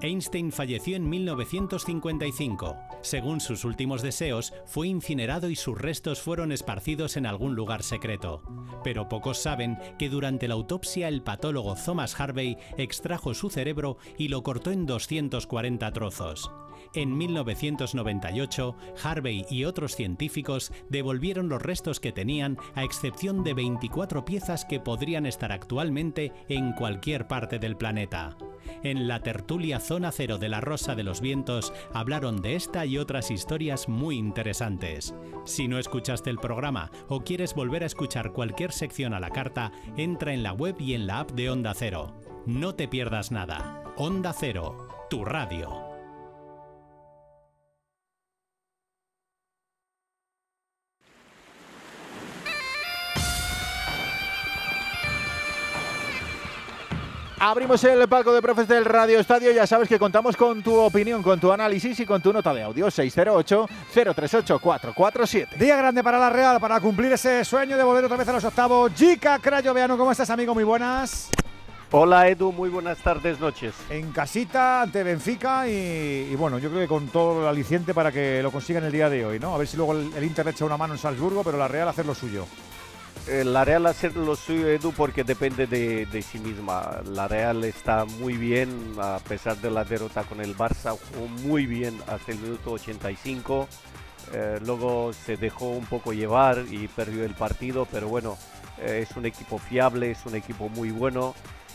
Einstein 0.03 0.53
falleció 0.53 0.97
en 0.97 1.09
1955. 1.09 2.77
Según 3.03 3.41
sus 3.41 3.65
últimos 3.65 4.03
deseos, 4.03 4.53
fue 4.67 4.89
incinerado 4.89 5.49
y 5.49 5.57
sus 5.57 5.81
restos 5.81 6.21
fueron 6.21 6.53
esparcidos 6.53 7.17
en 7.17 7.25
algún 7.25 7.55
lugar 7.55 7.83
secreto. 7.83 8.43
Pero 8.85 9.09
pocos 9.09 9.39
saben 9.39 9.79
que 9.99 10.09
durante 10.09 10.49
la 10.49 10.55
autopsia 10.55 11.09
el 11.09 11.23
patólogo 11.23 11.77
Thomas 11.77 12.21
Harvey 12.21 12.59
extrajo 12.77 13.33
su 13.33 13.49
cerebro 13.49 13.97
y 14.19 14.29
lo 14.29 14.43
cortó 14.43 14.71
en 14.71 14.87
240 14.87 15.93
trozos. 15.93 16.51
En 16.95 17.17
1998, 17.17 18.77
Harvey 19.03 19.47
y 19.49 19.65
otros 19.65 19.97
científicos 19.97 20.73
devolvieron 20.91 21.49
los 21.49 21.63
restos 21.63 22.01
que 22.01 22.13
tenían, 22.13 22.59
a 22.75 22.85
excepción 22.85 23.45
de 23.45 23.55
24 23.55 24.25
piezas 24.25 24.67
que 24.67 24.79
podrían 24.79 25.25
estar 25.25 25.53
actualmente 25.53 26.33
en 26.49 26.73
cualquier 26.73 27.27
parte 27.29 27.59
del 27.59 27.77
planeta. 27.77 28.37
En 28.83 29.09
la 29.09 29.21
tertulia 29.21 29.81
Zona 29.81 30.13
Cero 30.13 30.39
de 30.39 30.49
la 30.49 30.61
Rosa 30.61 30.95
de 30.95 31.03
los 31.03 31.21
Vientos 31.21 31.73
hablaron 31.95 32.43
de 32.43 32.57
esta 32.57 32.85
y 32.85 32.99
otras 32.99 33.31
historias 33.31 33.89
muy 33.89 34.17
interesantes. 34.17 35.15
Si 35.45 35.69
no 35.69 35.79
escuchaste 35.79 36.31
el 36.31 36.39
programa 36.39 36.91
o 37.09 37.23
quieres 37.23 37.55
volver 37.55 37.85
a 37.85 37.87
escuchar 37.87 38.33
cualquier 38.33 38.73
sección 38.73 39.15
a 39.15 39.21
la 39.21 39.31
carta, 39.31 39.73
entra 39.97 40.35
en 40.35 40.43
la 40.43 40.53
web 40.53 40.77
y 40.79 40.95
en 40.95 41.07
la 41.07 41.21
app 41.21 41.33
de 41.33 41.51
Onda 41.51 41.73
Cero. 41.75 42.21
No 42.45 42.75
te 42.75 42.87
pierdas 42.87 43.33
nada. 43.33 43.83
Onda 43.97 44.33
Cero, 44.33 44.89
tu 45.09 45.25
radio. 45.25 45.92
Abrimos 57.45 57.83
el 57.83 58.09
palco 58.09 58.33
de 58.33 58.41
profes 58.41 58.69
del 58.69 58.85
Radio 58.85 59.19
Estadio. 59.19 59.51
Ya 59.51 59.67
sabes 59.67 59.89
que 59.89 59.99
contamos 59.99 60.37
con 60.37 60.63
tu 60.63 60.77
opinión, 60.77 61.25
con 61.25 61.41
tu 61.41 61.51
análisis 61.51 61.99
y 61.99 62.07
con 62.07 62.23
tu 62.23 62.33
nota 62.33 62.55
de 62.55 62.63
audio. 62.63 62.87
608-038-447. 62.87 65.57
Día 65.57 65.77
grande 65.77 66.05
para 66.05 66.21
la 66.21 66.31
Real, 66.31 66.61
para 66.61 66.79
cumplir 66.79 67.11
ese 67.11 67.45
sueño 67.45 67.77
de 67.77 67.83
volver 67.83 68.05
otra 68.05 68.17
vez 68.17 68.29
a 68.29 68.35
los 68.35 68.45
octavos. 68.45 68.93
Jica 68.95 69.41
Crayoveano, 69.41 69.99
¿cómo 69.99 70.13
estás, 70.13 70.31
amigo? 70.31 70.55
Muy 70.55 70.63
buenas. 70.63 71.31
Hola 71.91 72.29
Edu, 72.29 72.53
muy 72.53 72.69
buenas 72.69 72.99
tardes, 72.99 73.41
noches. 73.41 73.75
En 73.91 74.13
casita 74.13 74.83
ante 74.83 75.03
Benfica 75.03 75.67
y, 75.67 76.29
y 76.31 76.37
bueno, 76.37 76.61
yo 76.61 76.71
creo 76.71 76.83
que 76.83 76.87
con 76.87 77.09
todo 77.09 77.43
el 77.43 77.49
aliciente 77.49 77.93
para 77.93 78.13
que 78.13 78.41
lo 78.41 78.53
consigan 78.53 78.85
el 78.85 78.93
día 78.93 79.11
de 79.11 79.27
hoy, 79.27 79.41
¿no? 79.41 79.53
A 79.53 79.59
ver 79.59 79.67
si 79.67 79.77
luego 79.77 79.95
el, 79.95 80.15
el 80.15 80.23
Inter 80.23 80.45
le 80.45 80.53
echa 80.53 80.65
una 80.65 80.77
mano 80.77 80.95
en 80.95 81.01
Salzburgo, 81.01 81.43
pero 81.43 81.59
la 81.59 81.67
Real 81.67 81.89
hacer 81.89 82.07
lo 82.07 82.15
suyo. 82.15 82.47
Eh, 83.29 83.45
la 83.45 83.65
Real 83.65 83.87
hacer 83.87 84.17
lo 84.17 84.35
suyo, 84.35 84.69
Edu, 84.69 84.93
porque 84.93 85.23
depende 85.23 85.67
de, 85.69 86.07
de 86.07 86.23
sí 86.23 86.39
misma. 86.39 87.03
La 87.07 87.29
Real 87.29 87.63
está 87.65 88.05
muy 88.05 88.37
bien, 88.37 88.95
a 88.99 89.21
pesar 89.21 89.57
de 89.59 89.71
la 89.71 89.85
derrota 89.85 90.25
con 90.25 90.41
el 90.41 90.57
Barça, 90.57 90.99
jugó 90.99 91.29
muy 91.29 91.67
bien 91.67 91.97
hasta 92.09 92.33
el 92.33 92.39
minuto 92.39 92.73
85. 92.73 93.69
Eh, 94.33 94.59
luego 94.65 95.13
se 95.13 95.37
dejó 95.37 95.71
un 95.71 95.87
poco 95.87 96.13
llevar 96.13 96.65
y 96.69 96.89
perdió 96.89 97.25
el 97.25 97.35
partido, 97.35 97.87
pero 97.91 98.09
bueno, 98.09 98.37
eh, 98.79 99.07
es 99.09 99.17
un 99.17 99.25
equipo 99.27 99.59
fiable, 99.59 100.11
es 100.11 100.27
un 100.27 100.35
equipo 100.35 100.69
muy 100.69 100.91
bueno, 100.91 101.35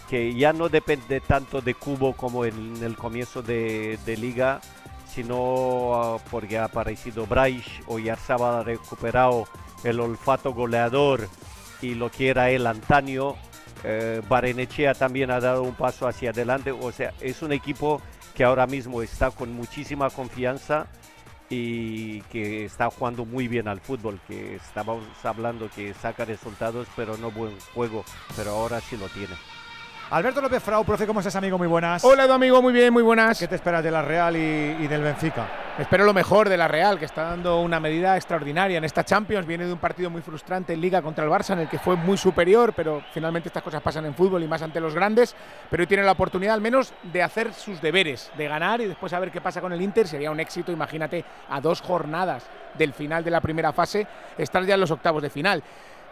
que 0.09 0.33
ya 0.35 0.51
no 0.51 0.67
depende 0.67 1.21
tanto 1.21 1.61
de 1.61 1.75
Cubo 1.75 2.13
como 2.13 2.43
en, 2.43 2.83
el 2.83 2.97
comienzo 2.97 3.41
de, 3.41 3.97
de 4.05 4.17
liga, 4.17 4.59
sino 5.13 5.93
ah, 5.93 6.17
porque 6.29 6.57
ha 6.57 6.65
aparecido 6.65 7.25
Braish 7.25 7.81
o 7.87 7.99
Yarzaba 7.99 8.59
ha 8.59 8.63
recuperado 8.63 9.47
el 9.83 9.99
olfato 9.99 10.53
goleador 10.53 11.27
y 11.81 11.95
lo 11.95 12.11
que 12.11 12.29
era 12.29 12.49
el 12.49 12.67
antaño. 12.67 13.35
Eh, 13.83 14.21
Barenechea 14.27 14.93
también 14.93 15.31
ha 15.31 15.39
dado 15.39 15.63
un 15.63 15.75
paso 15.75 16.07
hacia 16.07 16.31
adelante. 16.31 16.71
O 16.71 16.91
sea, 16.91 17.13
es 17.21 17.41
un 17.41 17.51
equipo 17.51 18.01
que 18.33 18.43
ahora 18.43 18.67
mismo 18.67 19.01
está 19.01 19.31
con 19.31 19.53
muchísima 19.53 20.09
confianza 20.09 20.87
y 21.49 22.21
que 22.23 22.65
está 22.65 22.89
jugando 22.89 23.25
muy 23.25 23.47
bien 23.47 23.67
al 23.67 23.79
fútbol, 23.79 24.19
que 24.27 24.55
estábamos 24.55 25.05
hablando 25.23 25.69
que 25.69 25.93
saca 25.93 26.25
resultados, 26.25 26.87
pero 26.95 27.17
no 27.17 27.31
buen 27.31 27.57
juego, 27.73 28.03
pero 28.35 28.51
ahora 28.51 28.81
sí 28.81 28.97
lo 28.97 29.07
tiene. 29.09 29.33
Alberto 30.09 30.39
López 30.39 30.63
Frau, 30.63 30.85
profe, 30.85 31.05
¿cómo 31.05 31.19
estás, 31.19 31.35
amigo? 31.35 31.57
Muy 31.57 31.67
buenas. 31.67 32.01
Hola, 32.05 32.33
amigo, 32.33 32.61
muy 32.61 32.71
bien, 32.71 32.93
muy 32.93 33.03
buenas. 33.03 33.37
¿Qué 33.37 33.47
te 33.49 33.55
esperas 33.55 33.83
de 33.83 33.91
la 33.91 34.01
Real 34.01 34.37
y, 34.37 34.39
y 34.39 34.87
del 34.87 35.01
Benfica? 35.01 35.45
Espero 35.77 36.05
lo 36.05 36.13
mejor 36.13 36.47
de 36.47 36.55
la 36.55 36.69
Real, 36.69 36.97
que 36.97 37.03
está 37.03 37.23
dando 37.23 37.59
una 37.59 37.81
medida 37.81 38.15
extraordinaria 38.15 38.77
en 38.77 38.85
esta 38.85 39.03
Champions. 39.03 39.45
Viene 39.45 39.65
de 39.65 39.73
un 39.73 39.79
partido 39.79 40.09
muy 40.09 40.21
frustrante 40.21 40.71
en 40.71 40.79
Liga 40.79 41.01
contra 41.01 41.25
el 41.25 41.29
Barça, 41.29 41.51
en 41.51 41.59
el 41.59 41.67
que 41.67 41.77
fue 41.77 41.97
muy 41.97 42.15
superior, 42.17 42.71
pero 42.73 43.03
finalmente 43.13 43.49
estas 43.49 43.61
cosas 43.61 43.81
pasan 43.81 44.05
en 44.05 44.15
fútbol 44.15 44.41
y 44.41 44.47
más 44.47 44.61
ante 44.61 44.79
los 44.79 44.95
grandes. 44.95 45.35
Pero 45.69 45.83
hoy 45.83 45.87
tiene 45.87 46.03
la 46.03 46.13
oportunidad 46.13 46.53
al 46.53 46.61
menos 46.61 46.93
de 47.03 47.21
hacer 47.21 47.53
sus 47.53 47.81
deberes, 47.81 48.31
de 48.37 48.47
ganar 48.47 48.79
y 48.79 48.85
después 48.85 49.11
a 49.11 49.19
ver 49.19 49.29
qué 49.29 49.41
pasa 49.41 49.59
con 49.59 49.73
el 49.73 49.81
Inter. 49.81 50.07
Sería 50.07 50.31
un 50.31 50.39
éxito, 50.39 50.71
imagínate, 50.71 51.25
a 51.49 51.59
dos 51.59 51.81
jornadas 51.81 52.45
del 52.77 52.93
final 52.93 53.25
de 53.25 53.31
la 53.31 53.41
primera 53.41 53.73
fase, 53.73 54.07
estar 54.37 54.63
ya 54.63 54.75
en 54.75 54.79
los 54.79 54.91
octavos 54.91 55.21
de 55.21 55.29
final 55.29 55.61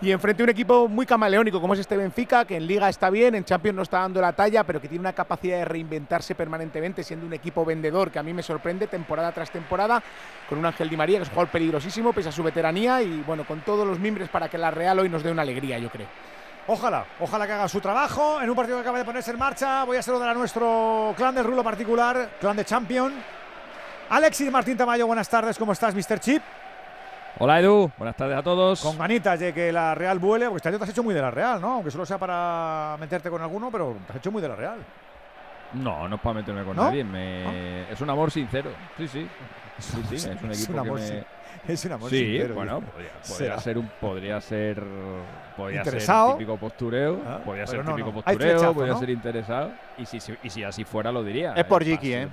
y 0.01 0.11
enfrente 0.11 0.43
un 0.43 0.49
equipo 0.49 0.87
muy 0.87 1.05
camaleónico 1.05 1.61
como 1.61 1.73
es 1.73 1.79
este 1.79 1.95
Benfica, 1.95 2.45
que 2.45 2.57
en 2.57 2.67
Liga 2.67 2.89
está 2.89 3.09
bien, 3.09 3.33
en 3.33 3.45
Champions 3.45 3.75
no 3.75 3.81
está 3.81 3.99
dando 3.99 4.19
la 4.19 4.33
talla, 4.33 4.63
pero 4.63 4.81
que 4.81 4.87
tiene 4.89 5.01
una 5.01 5.13
capacidad 5.13 5.57
de 5.57 5.65
reinventarse 5.65 6.35
permanentemente, 6.35 7.03
siendo 7.03 7.25
un 7.25 7.33
equipo 7.33 7.63
vendedor 7.63 8.11
que 8.11 8.19
a 8.19 8.23
mí 8.23 8.33
me 8.33 8.43
sorprende 8.43 8.87
temporada 8.87 9.31
tras 9.31 9.51
temporada, 9.51 10.03
con 10.49 10.57
un 10.57 10.65
Ángel 10.65 10.89
Di 10.89 10.97
María, 10.97 11.17
que 11.17 11.23
es 11.23 11.29
un 11.29 11.35
jugador 11.35 11.51
peligrosísimo, 11.51 12.11
pese 12.11 12.29
a 12.29 12.31
su 12.33 12.43
veteranía, 12.43 13.01
y 13.01 13.23
bueno, 13.25 13.45
con 13.45 13.61
todos 13.61 13.87
los 13.87 13.97
mimbres 13.97 14.27
para 14.29 14.49
que 14.49 14.57
la 14.57 14.69
Real 14.69 14.99
hoy 14.99 15.09
nos 15.09 15.23
dé 15.23 15.31
una 15.31 15.43
alegría, 15.43 15.79
yo 15.79 15.89
creo. 15.89 16.07
Ojalá, 16.67 17.05
ojalá 17.19 17.45
que 17.45 17.53
haga 17.53 17.67
su 17.69 17.79
trabajo 17.79 18.41
en 18.41 18.49
un 18.49 18.55
partido 18.55 18.77
que 18.77 18.81
acaba 18.81 18.97
de 18.97 19.05
ponerse 19.05 19.31
en 19.31 19.37
marcha. 19.37 19.83
Voy 19.83 19.97
a 19.97 20.01
saludar 20.01 20.29
a 20.29 20.33
nuestro 20.33 21.13
clan 21.15 21.35
de 21.35 21.43
rulo 21.43 21.63
particular, 21.63 22.31
clan 22.41 22.57
de 22.57 22.65
Champion. 22.65 23.13
Alexis 24.09 24.51
Martín 24.51 24.75
Tamayo, 24.75 25.07
buenas 25.07 25.29
tardes, 25.29 25.57
¿cómo 25.57 25.71
estás, 25.71 25.95
Mr. 25.95 26.19
Chip? 26.19 26.41
Hola 27.37 27.59
Edu, 27.59 27.91
buenas 27.97 28.15
tardes 28.15 28.37
a 28.37 28.43
todos. 28.43 28.81
Con 28.81 28.97
ganitas 28.97 29.39
de 29.39 29.53
que 29.53 29.71
la 29.71 29.93
Real 29.93 30.19
vuele, 30.19 30.45
porque 30.45 30.57
este 30.57 30.69
año 30.69 30.77
te 30.77 30.85
has 30.85 30.89
hecho 30.91 31.03
muy 31.03 31.13
de 31.13 31.21
la 31.21 31.31
Real, 31.31 31.59
¿no? 31.59 31.73
Aunque 31.73 31.91
solo 31.91 32.05
sea 32.05 32.17
para 32.17 32.95
meterte 32.99 33.29
con 33.29 33.41
alguno, 33.41 33.69
pero 33.71 33.95
te 34.07 34.13
has 34.13 34.17
hecho 34.17 34.31
muy 34.31 34.41
de 34.41 34.47
la 34.49 34.55
Real. 34.55 34.77
No, 35.73 36.07
no 36.07 36.15
es 36.15 36.21
para 36.21 36.35
meterme 36.35 36.63
con 36.63 36.77
¿No? 36.77 36.83
nadie. 36.83 37.03
me- 37.03 37.91
Es 37.91 37.99
un 37.99 38.09
amor 38.09 38.31
sincero. 38.31 38.69
Sí, 38.97 39.07
sí. 39.09 39.27
Sí, 39.79 40.01
sí, 40.09 40.15
es 40.29 40.41
un 40.41 40.51
Es 40.51 40.59
equipo 40.59 40.73
un 40.73 40.79
amor 40.79 40.99
que 40.99 41.03
me... 41.03 41.09
sin- 41.09 41.25
es 41.67 41.85
un 41.85 41.91
amor 41.91 42.09
Sí, 42.09 42.17
sincero, 42.19 42.55
bueno, 42.55 42.81
podría, 43.27 43.59
ser 43.59 43.77
un, 43.77 43.91
podría 43.99 44.39
ser, 44.41 44.83
podría 45.57 45.83
ser 45.83 45.93
Interesado. 45.93 46.31
típico 46.33 46.55
postureo, 46.57 47.19
Ah, 47.27 47.39
podría 47.43 47.67
ser 47.67 47.83
no, 47.83 47.91
típico 47.95 48.13
postureo, 48.13 48.37
flechazo, 48.39 48.73
podría 48.73 48.95
ser 48.95 49.09
interesado. 49.09 49.71
Y 49.97 50.05
si, 50.05 50.19
y 50.41 50.49
si 50.49 50.63
así 50.63 50.85
fuera 50.85 51.11
lo 51.11 51.21
diría. 51.21 51.51
Es 51.53 51.65
por 51.65 51.83
Jiki, 51.83 52.13
¿eh? 52.13 52.27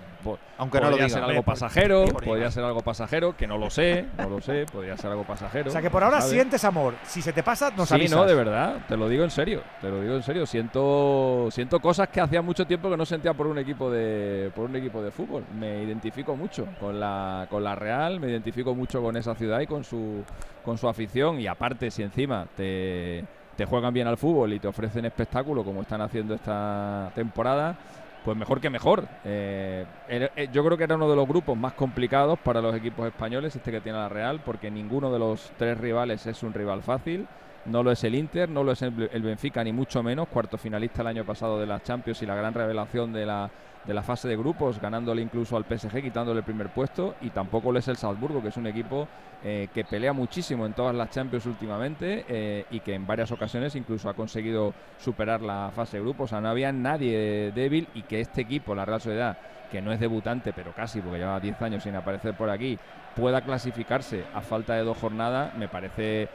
Aunque 0.58 0.78
no 0.78 0.84
lo 0.84 0.90
podría 0.90 1.06
diga. 1.06 1.18
ser 1.20 1.28
algo 1.28 1.42
pasajero, 1.42 2.04
podría 2.24 2.50
ser 2.50 2.64
algo 2.64 2.80
pasajero, 2.80 3.36
que 3.36 3.46
no 3.46 3.58
lo 3.58 3.70
sé, 3.70 4.06
no 4.18 4.28
lo 4.28 4.40
sé, 4.40 4.66
podría 4.72 4.96
ser 4.96 5.10
algo 5.10 5.24
pasajero. 5.24 5.68
O 5.68 5.72
sea 5.72 5.82
que 5.82 5.90
por 5.90 6.02
ahora 6.04 6.20
¿sabes? 6.20 6.34
sientes 6.34 6.64
amor. 6.64 6.94
Si 7.04 7.20
se 7.22 7.32
te 7.32 7.42
pasa, 7.42 7.70
nos 7.76 7.88
sí, 7.88 7.94
avisas. 7.94 8.18
no, 8.18 8.24
de 8.24 8.34
verdad, 8.34 8.76
te 8.88 8.96
lo 8.96 9.08
digo 9.08 9.24
en 9.24 9.30
serio, 9.30 9.62
te 9.80 9.88
lo 9.88 10.00
digo 10.00 10.14
en 10.14 10.22
serio. 10.22 10.46
Siento, 10.46 11.48
siento 11.50 11.80
cosas 11.80 12.08
que 12.08 12.20
hacía 12.20 12.42
mucho 12.42 12.66
tiempo 12.66 12.90
que 12.90 12.96
no 12.96 13.04
sentía 13.04 13.34
por 13.34 13.46
un 13.46 13.58
equipo 13.58 13.90
de, 13.90 14.50
por 14.54 14.68
un 14.68 14.76
equipo 14.76 15.02
de 15.02 15.10
fútbol. 15.10 15.44
Me 15.58 15.82
identifico 15.82 16.36
mucho 16.36 16.66
con 16.80 16.98
la, 17.00 17.46
con 17.50 17.64
la 17.64 17.74
Real, 17.74 18.20
me 18.20 18.28
identifico 18.28 18.74
mucho 18.74 19.02
con 19.02 19.16
esa 19.16 19.34
ciudad 19.34 19.60
y 19.60 19.66
con 19.66 19.84
su, 19.84 20.22
con 20.64 20.78
su 20.78 20.88
afición. 20.88 21.40
Y 21.40 21.46
aparte, 21.46 21.90
si 21.90 22.02
encima 22.02 22.46
te, 22.56 23.24
te 23.56 23.66
juegan 23.66 23.92
bien 23.92 24.06
al 24.06 24.16
fútbol 24.16 24.52
y 24.52 24.58
te 24.58 24.68
ofrecen 24.68 25.04
espectáculo 25.04 25.64
como 25.64 25.82
están 25.82 26.00
haciendo 26.00 26.34
esta 26.34 27.10
temporada, 27.14 27.76
pues 28.24 28.36
mejor 28.36 28.60
que 28.60 28.70
mejor. 28.70 29.06
Eh, 29.24 29.84
eh, 30.08 30.48
yo 30.52 30.64
creo 30.64 30.76
que 30.76 30.84
era 30.84 30.96
uno 30.96 31.08
de 31.08 31.16
los 31.16 31.26
grupos 31.26 31.56
más 31.56 31.74
complicados 31.74 32.38
para 32.38 32.60
los 32.60 32.74
equipos 32.74 33.06
españoles, 33.06 33.54
este 33.54 33.70
que 33.70 33.80
tiene 33.80 33.98
la 33.98 34.08
Real, 34.08 34.40
porque 34.44 34.70
ninguno 34.70 35.12
de 35.12 35.18
los 35.18 35.52
tres 35.58 35.78
rivales 35.78 36.26
es 36.26 36.42
un 36.42 36.54
rival 36.54 36.82
fácil. 36.82 37.26
No 37.64 37.82
lo 37.82 37.92
es 37.92 38.02
el 38.02 38.16
Inter, 38.16 38.48
no 38.48 38.64
lo 38.64 38.72
es 38.72 38.82
el 38.82 39.22
Benfica, 39.22 39.62
ni 39.62 39.72
mucho 39.72 40.02
menos, 40.02 40.26
cuarto 40.28 40.58
finalista 40.58 41.02
el 41.02 41.08
año 41.08 41.24
pasado 41.24 41.60
de 41.60 41.66
las 41.66 41.84
Champions 41.84 42.20
y 42.20 42.26
la 42.26 42.34
gran 42.34 42.54
revelación 42.54 43.12
de 43.12 43.24
la, 43.24 43.50
de 43.84 43.94
la 43.94 44.02
fase 44.02 44.28
de 44.28 44.36
grupos, 44.36 44.80
ganándole 44.80 45.22
incluso 45.22 45.56
al 45.56 45.64
PSG, 45.64 46.02
quitándole 46.02 46.38
el 46.38 46.44
primer 46.44 46.68
puesto, 46.68 47.16
y 47.20 47.30
tampoco 47.30 47.72
lo 47.72 47.78
es 47.78 47.88
el 47.88 47.96
Salzburgo, 47.96 48.40
que 48.40 48.48
es 48.48 48.56
un 48.56 48.66
equipo 48.66 49.08
eh, 49.44 49.68
que 49.74 49.84
pelea 49.84 50.12
muchísimo 50.12 50.66
en 50.66 50.72
todas 50.72 50.94
las 50.94 51.10
Champions 51.10 51.46
últimamente 51.46 52.24
eh, 52.28 52.64
y 52.70 52.80
que 52.80 52.94
en 52.94 53.06
varias 53.06 53.32
ocasiones 53.32 53.74
incluso 53.74 54.08
ha 54.08 54.14
conseguido 54.14 54.72
superar 54.98 55.42
la 55.42 55.72
fase 55.74 55.96
de 55.96 56.02
grupos. 56.04 56.26
O 56.26 56.28
sea, 56.28 56.40
no 56.40 56.48
había 56.48 56.70
nadie 56.70 57.50
débil 57.52 57.88
y 57.94 58.02
que 58.02 58.20
este 58.20 58.42
equipo, 58.42 58.74
la 58.74 58.84
Real 58.84 59.00
Sociedad, 59.00 59.36
que 59.70 59.82
no 59.82 59.90
es 59.90 59.98
debutante, 59.98 60.52
pero 60.52 60.72
casi, 60.72 61.00
porque 61.00 61.18
lleva 61.18 61.40
10 61.40 61.62
años 61.62 61.82
sin 61.82 61.96
aparecer 61.96 62.34
por 62.34 62.50
aquí, 62.50 62.78
pueda 63.16 63.40
clasificarse 63.40 64.24
a 64.34 64.42
falta 64.42 64.74
de 64.74 64.84
dos 64.84 64.98
jornadas, 64.98 65.54
me 65.56 65.66
parece, 65.66 66.28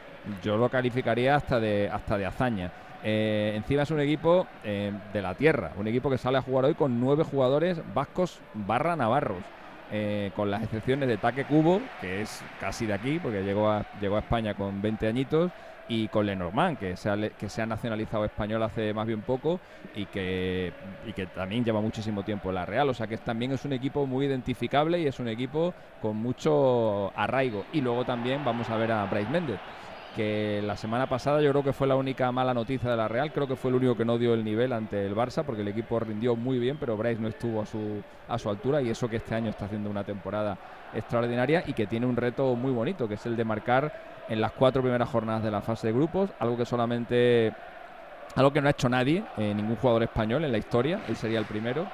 yo 0.44 0.58
lo 0.58 0.70
calificaría 0.70 1.36
hasta 1.36 1.60
de, 1.60 1.90
hasta 1.90 2.18
de 2.18 2.26
hazaña. 2.26 2.72
Eh, 3.04 3.54
encima 3.56 3.84
es 3.84 3.92
un 3.92 4.00
equipo 4.00 4.48
eh, 4.64 4.92
de 5.14 5.22
la 5.22 5.36
tierra, 5.36 5.72
un 5.78 5.88
equipo 5.88 6.10
que 6.10 6.18
sale 6.18 6.38
a 6.38 6.42
jugar 6.42 6.66
hoy 6.66 6.74
con 6.74 7.00
nueve 7.00 7.24
jugadores 7.24 7.80
vascos 7.94 8.40
barra 8.54 8.96
navarros. 8.96 9.44
eh, 9.90 10.32
con 10.36 10.52
las 10.52 10.64
excepciones 10.64 11.08
de 11.08 11.16
Taque 11.16 11.46
Cubo, 11.46 11.80
que 12.02 12.22
es 12.22 12.44
casi 12.60 12.86
de 12.86 12.94
aquí, 12.94 13.20
porque 13.20 13.44
llegó 13.44 13.70
a, 13.70 13.86
España 14.02 14.54
con 14.54 14.82
20 14.82 15.08
añitos, 15.08 15.50
y 15.90 16.08
con 16.10 16.26
Lenormand, 16.26 16.78
que 16.78 16.98
se, 16.98 17.10
ha, 17.10 17.66
nacionalizado 17.66 18.26
español 18.26 18.62
hace 18.64 18.94
más 18.94 19.08
bien 19.08 19.22
poco 19.22 19.60
y 19.96 20.06
que, 20.06 20.74
y 21.06 21.14
que 21.14 21.28
también 21.28 21.64
lleva 21.64 21.80
muchísimo 21.80 22.24
tiempo 22.24 22.50
en 22.50 22.56
la 22.56 22.66
Real. 22.66 22.90
O 22.90 22.94
sea 22.94 23.08
que 23.08 23.18
también 23.18 23.54
es 23.54 23.64
un 23.64 23.74
equipo 23.74 24.06
muy 24.06 24.26
identificable 24.26 25.00
y 25.00 25.08
es 25.08 25.20
un 25.20 25.30
equipo 25.30 25.74
con 26.02 26.18
mucho 26.18 27.14
arraigo. 27.16 27.66
Y 27.72 27.82
luego 27.82 28.04
también 28.04 28.44
vamos 28.44 28.70
a 28.70 28.76
ver 28.76 28.92
a 28.92 29.06
Bryce 29.06 29.32
Méndez 29.32 29.60
que 30.18 30.64
la 30.66 30.76
semana 30.76 31.08
pasada 31.08 31.42
yo 31.42 31.52
creo 31.52 31.64
que 31.64 31.74
fue 31.74 31.86
la 31.86 31.96
única 31.96 32.32
mala 32.32 32.52
noticia 32.52 32.90
de 32.90 32.98
la 32.98 33.08
Real, 33.08 33.32
creo 33.32 33.48
que 33.48 33.56
fue 33.56 33.70
el 33.70 33.76
único 33.76 33.96
que 33.96 34.04
no 34.04 34.18
dio 34.18 34.34
el 34.34 34.44
nivel 34.44 34.74
ante 34.74 35.06
el 35.06 35.16
Barça 35.16 35.44
porque 35.44 35.62
el 35.62 35.68
equipo 35.68 36.00
rindió 36.00 36.36
muy 36.36 36.58
bien, 36.58 36.78
pero 36.80 36.98
Bryce 36.98 37.22
no 37.22 37.28
estuvo 37.28 37.62
a 37.62 37.68
su, 37.68 38.02
a 38.28 38.40
su 38.40 38.50
altura 38.50 38.82
y 38.82 38.90
eso 38.90 39.08
que 39.08 39.18
este 39.18 39.36
año 39.36 39.52
está 39.52 39.66
haciendo 39.66 39.92
una 39.92 40.04
temporada 40.04 40.58
extraordinaria 40.96 41.64
y 41.68 41.74
que 41.74 41.86
tiene 41.86 42.08
un 42.08 42.18
reto 42.18 42.56
muy 42.56 42.72
bonito, 42.72 43.08
que 43.08 43.14
es 43.14 43.26
el 43.28 43.38
de 43.38 43.46
marcar 43.46 43.94
en 44.28 44.42
las 44.42 44.54
cuatro 44.54 44.82
primeras 44.82 45.08
jornadas 45.08 45.44
de 45.44 45.52
la 45.52 45.62
fase 45.62 45.88
de 45.88 45.94
grupos, 45.94 46.32
algo 46.40 46.58
que 46.58 46.66
solamente 46.66 47.54
algo 48.36 48.52
que 48.52 48.60
no 48.60 48.68
ha 48.68 48.72
hecho 48.72 48.90
nadie, 48.90 49.24
eh, 49.38 49.54
ningún 49.54 49.76
jugador 49.76 50.02
español 50.02 50.44
en 50.44 50.52
la 50.52 50.58
historia, 50.58 51.00
él 51.08 51.16
sería 51.16 51.38
el 51.38 51.46
primero. 51.46 51.86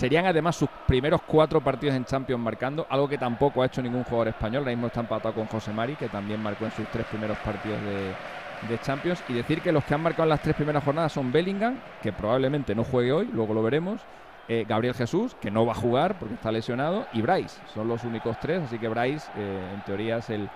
Serían 0.00 0.24
además 0.24 0.56
sus 0.56 0.70
primeros 0.86 1.20
cuatro 1.26 1.60
partidos 1.60 1.94
en 1.94 2.06
Champions 2.06 2.42
marcando, 2.42 2.86
algo 2.88 3.06
que 3.06 3.18
tampoco 3.18 3.60
ha 3.60 3.66
hecho 3.66 3.82
ningún 3.82 4.02
jugador 4.02 4.28
español. 4.28 4.60
Ahora 4.62 4.70
mismo 4.70 4.86
está 4.86 5.00
empatado 5.00 5.34
con 5.34 5.44
José 5.44 5.74
Mari, 5.74 5.94
que 5.94 6.08
también 6.08 6.40
marcó 6.40 6.64
en 6.64 6.70
sus 6.70 6.88
tres 6.88 7.04
primeros 7.04 7.36
partidos 7.40 7.78
de, 7.82 8.78
Champions. 8.78 9.22
Y 9.28 9.34
decir 9.34 9.60
que 9.60 9.70
los 9.70 9.84
que 9.84 9.92
han 9.92 10.00
marcado 10.00 10.22
en 10.22 10.30
las 10.30 10.40
tres 10.40 10.56
primeras 10.56 10.82
jornadas 10.84 11.12
son 11.12 11.30
Bellingham, 11.30 11.76
que 12.02 12.14
probablemente 12.14 12.74
no 12.74 12.82
juegue 12.82 13.12
hoy, 13.12 13.28
luego 13.30 13.52
lo 13.52 13.62
veremos. 13.62 14.00
eh, 14.48 14.64
Gabriel 14.66 14.94
Jesús, 14.94 15.36
que 15.38 15.50
no 15.50 15.66
va 15.66 15.72
a 15.72 15.74
jugar 15.74 16.18
porque 16.18 16.36
está 16.36 16.50
lesionado. 16.50 17.06
Y 17.12 17.20
Bryce, 17.20 17.60
son 17.66 17.86
los 17.86 18.02
únicos 18.02 18.38
tres. 18.40 18.62
Así 18.62 18.78
que 18.78 18.88
Bryce, 18.88 19.30
eh, 19.36 19.72
en 19.74 19.82
teoría, 19.82 20.16
es 20.16 20.30
el, 20.30 20.48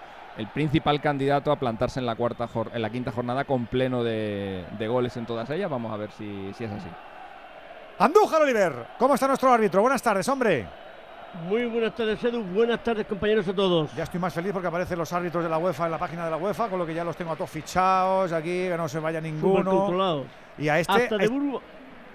principal 0.55 1.03
candidato 1.03 1.53
a 1.53 1.57
plantarse 1.57 2.01
en 2.01 2.07
la, 2.07 2.17
cuarta 2.17 2.49
en 2.73 2.81
la 2.81 2.89
quinta 2.89 3.13
jornada 3.13 3.45
con 3.45 3.67
pleno 3.67 4.03
de, 4.03 4.65
de 4.79 4.89
goles 4.89 5.19
en 5.19 5.27
todas 5.27 5.51
ellas. 5.51 5.69
Vamos 5.69 5.93
a 5.93 5.99
ver 5.99 6.13
si, 6.13 6.55
si 6.55 6.65
es 6.65 6.73
así. 6.73 6.89
Andújar 7.99 8.43
Oliver, 8.43 8.87
¿cómo 8.99 9.15
está 9.15 9.29
nuestro 9.29 9.53
árbitro? 9.53 9.81
Buenas 9.81 10.03
tardes, 10.03 10.29
hombre. 10.29 10.67
Muy 11.49 11.65
buenas 11.67 11.95
tardes, 11.95 12.23
Edu. 12.25 12.43
Buenas 12.43 12.83
tardes, 12.83 13.07
compañeros 13.07 13.47
a 13.49 13.55
todos. 13.55 13.95
Ya 13.95 14.05
estoy 14.05 14.21
más 14.21 14.33
feliz 14.35 14.53
porque 14.53 14.69
aparecen 14.69 14.99
los 14.99 15.13
árbitros 15.13 15.43
de 15.43 15.51
la 15.51 15.59
UEFA 15.59 15.87
en 15.87 15.91
la 15.93 15.99
página 15.99 16.25
de 16.25 16.31
la 16.31 16.37
UEFA, 16.37 16.69
con 16.69 16.79
lo 16.79 16.87
que 16.87 16.95
ya 16.95 17.05
los 17.05 17.17
tengo 17.17 17.33
a 17.33 17.37
todos 17.37 17.51
fichados 17.51 18.33
aquí, 18.33 18.69
que 18.69 18.75
no 18.77 18.89
se 18.89 18.99
vaya 19.01 19.21
ninguno. 19.21 20.25
Y 20.59 20.69
a 20.69 20.79
este. 20.81 20.93
Hasta 20.93 21.17
de 21.19 21.29
Burgo, 21.29 21.61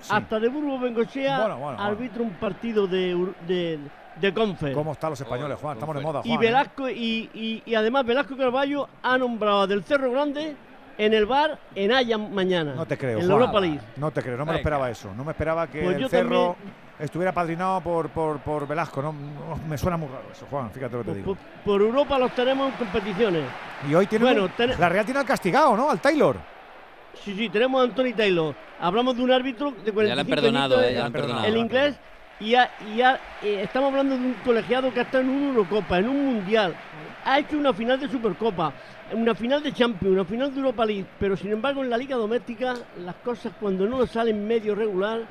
Sí. 0.02 0.10
hasta 0.14 0.40
de 0.40 0.48
Burgo 0.48 0.80
Bengochea 0.80 1.40
Bueno, 1.42 1.58
bueno, 1.58 1.78
bueno. 1.78 1.84
arbitra 1.92 2.24
un 2.24 2.30
partido 2.36 2.88
de, 2.88 3.14
Ur- 3.16 3.36
de, 3.46 3.80
de 4.16 4.34
Confer. 4.34 4.72
¿Cómo 4.74 4.94
están 4.94 5.10
los 5.10 5.20
españoles, 5.20 5.58
Juan? 5.62 5.76
Estamos 5.76 5.96
de 5.98 6.02
moda, 6.02 6.22
Juan. 6.22 6.32
Y 6.32 6.36
¿eh? 6.36 6.38
Velasco 6.38 6.90
y, 6.90 7.30
y- 7.34 7.64
y 7.66 7.76
además 7.76 8.06
Velasco 8.06 8.38
Carballo 8.38 8.88
ha 9.04 9.18
nombrado 9.18 9.62
a 9.64 9.68
del 9.68 9.84
Cerro 9.84 10.10
Grande 10.12 10.56
en 11.00 11.14
el 11.14 11.26
bar 11.26 11.58
en 11.76 11.92
Haya 11.94 12.18
mañana. 12.18 12.74
No 12.76 12.86
te 12.86 12.98
creo, 12.98 13.20
En 13.20 13.28
la. 13.28 13.34
Europa 13.34 13.60
League. 13.62 13.80
No 13.96 14.12
te 14.12 14.22
creo, 14.22 14.38
no 14.38 14.46
me 14.46 14.52
lo 14.52 14.58
esperaba 14.58 14.90
eso. 14.92 15.12
No 15.16 15.24
me 15.24 15.32
esperaba 15.32 15.66
que 15.68 15.82
Pues 15.82 15.96
el 15.98 16.10
Cerro 16.10 16.56
también- 16.58 16.74
estuviera 17.00 17.32
padrinado 17.32 17.80
por, 17.82 18.10
por, 18.10 18.40
por 18.40 18.68
Velasco. 18.68 19.02
No, 19.02 19.14
no, 19.14 19.56
me 19.68 19.78
suena 19.78 19.96
muy 19.96 20.10
raro 20.10 20.26
eso, 20.32 20.46
Juan. 20.52 20.70
Fíjate 20.72 20.98
lo 20.98 21.04
que 21.06 21.12
te 21.12 21.18
digo. 21.18 21.36
Por, 21.36 21.38
por 21.64 21.82
Europa 21.82 22.20
los 22.20 22.32
tenemos 22.36 22.72
en 22.74 22.78
competiciones. 22.78 23.44
Y 23.90 23.96
hoy 23.96 24.08
tiene 24.08 24.26
Bueno, 24.26 24.44
un- 24.44 24.50
ten- 24.50 24.74
la 24.78 24.90
Real 24.90 25.06
tiene 25.06 25.22
al 25.22 25.26
castigado, 25.26 25.76
¿no? 25.78 25.90
Al 25.90 26.00
Taylor. 26.02 26.36
Sí, 27.24 27.34
sí, 27.36 27.48
tenemos 27.50 27.80
a 27.82 27.86
Anthony 27.86 28.14
Taylor. 28.16 28.54
Hablamos 28.82 29.16
de 29.16 29.24
un 29.24 29.32
árbitro 29.32 29.72
de 29.72 29.92
45 29.92 30.04
Ya 30.10 30.16
le 30.16 30.22
han 30.22 30.28
perdonado, 30.28 30.82
eh, 30.84 30.94
ya 30.94 31.00
le 31.00 31.06
han 31.06 31.12
perdonado. 31.14 31.46
El 31.46 31.58
inglés. 31.58 31.96
Y, 32.42 32.56
ha- 32.56 32.70
y 32.94 33.02
eh, 33.02 33.64
estamos 33.64 33.90
hablando 33.92 34.16
de 34.18 34.22
un 34.26 34.34
colegiado 34.46 34.94
que 34.94 35.00
ha 35.00 35.04
estado 35.04 35.24
en 35.24 35.30
una 35.30 35.48
Eurocopa, 35.50 35.98
en 36.00 36.08
un 36.10 36.36
Mundial. 36.36 36.74
Ha 37.26 37.40
hecho 37.40 37.58
una 37.58 37.74
final 37.74 38.00
de 38.00 38.08
Supercopa, 38.08 38.72
una 39.14 39.36
final 39.36 39.64
de 39.64 39.74
Champions, 39.74 40.14
una 40.14 40.26
final 40.26 40.54
de 40.54 40.60
Europa 40.60 40.86
League. 40.86 41.06
Pero 41.20 41.36
sin 41.36 41.52
embargo, 41.52 41.84
en 41.84 41.90
la 41.90 41.98
Liga 41.98 42.16
Doméstica, 42.16 42.76
las 43.04 43.16
cosas 43.16 43.54
cuando 43.60 43.88
no 43.88 44.00
le 44.00 44.08
salen 44.08 44.48
medio 44.48 44.76
regular, 44.76 45.22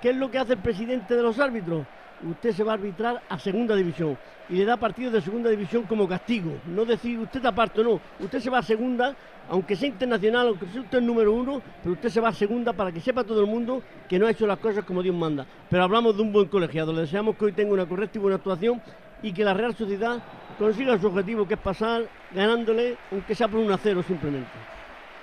¿qué 0.00 0.10
es 0.10 0.16
lo 0.16 0.30
que 0.30 0.38
hace 0.38 0.54
el 0.54 0.60
presidente 0.60 1.14
de 1.14 1.22
los 1.22 1.38
árbitros? 1.38 1.86
Usted 2.28 2.52
se 2.52 2.64
va 2.64 2.72
a 2.72 2.74
arbitrar 2.74 3.22
a 3.28 3.38
segunda 3.38 3.76
división 3.76 4.16
y 4.48 4.54
le 4.54 4.64
da 4.64 4.76
partidos 4.76 5.12
de 5.12 5.20
segunda 5.20 5.50
división 5.50 5.82
como 5.82 6.08
castigo. 6.08 6.52
No 6.66 6.84
decir 6.84 7.18
usted 7.18 7.36
está 7.36 7.50
aparte, 7.50 7.82
no. 7.82 8.00
Usted 8.20 8.40
se 8.40 8.48
va 8.48 8.58
a 8.58 8.62
segunda, 8.62 9.14
aunque 9.50 9.76
sea 9.76 9.88
internacional, 9.88 10.48
aunque 10.48 10.66
sea 10.66 10.80
usted 10.80 10.98
el 10.98 11.06
número 11.06 11.32
uno, 11.32 11.60
pero 11.82 11.94
usted 11.94 12.08
se 12.08 12.20
va 12.20 12.28
a 12.28 12.32
segunda 12.32 12.72
para 12.72 12.90
que 12.90 13.00
sepa 13.00 13.24
todo 13.24 13.40
el 13.40 13.46
mundo 13.46 13.82
que 14.08 14.18
no 14.18 14.26
ha 14.26 14.30
hecho 14.30 14.46
las 14.46 14.58
cosas 14.58 14.84
como 14.84 15.02
Dios 15.02 15.14
manda. 15.14 15.46
Pero 15.68 15.82
hablamos 15.82 16.16
de 16.16 16.22
un 16.22 16.32
buen 16.32 16.48
colegiado. 16.48 16.92
Le 16.92 17.02
deseamos 17.02 17.36
que 17.36 17.44
hoy 17.44 17.52
tenga 17.52 17.74
una 17.74 17.86
correcta 17.86 18.18
y 18.18 18.20
buena 18.22 18.36
actuación 18.36 18.80
y 19.26 19.32
que 19.32 19.44
la 19.44 19.54
Real 19.54 19.74
Sociedad 19.76 20.18
consiga 20.56 20.96
su 21.00 21.08
objetivo, 21.08 21.48
que 21.48 21.54
es 21.54 21.60
pasar 21.60 22.04
ganándole, 22.32 22.96
aunque 23.10 23.34
sea 23.34 23.48
por 23.48 23.58
un 23.58 23.72
a 23.72 23.76
cero 23.76 24.04
simplemente. 24.06 24.52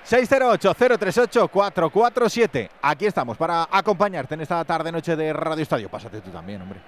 608-038-447. 0.06 2.70
Aquí 2.82 3.06
estamos 3.06 3.38
para 3.38 3.66
acompañarte 3.72 4.34
en 4.34 4.42
esta 4.42 4.66
tarde-noche 4.66 5.16
de 5.16 5.32
Radio 5.32 5.63
Estadio. 5.63 5.88
Pásate 5.88 6.20
tú 6.20 6.32
también, 6.32 6.62
hombre. 6.62 6.82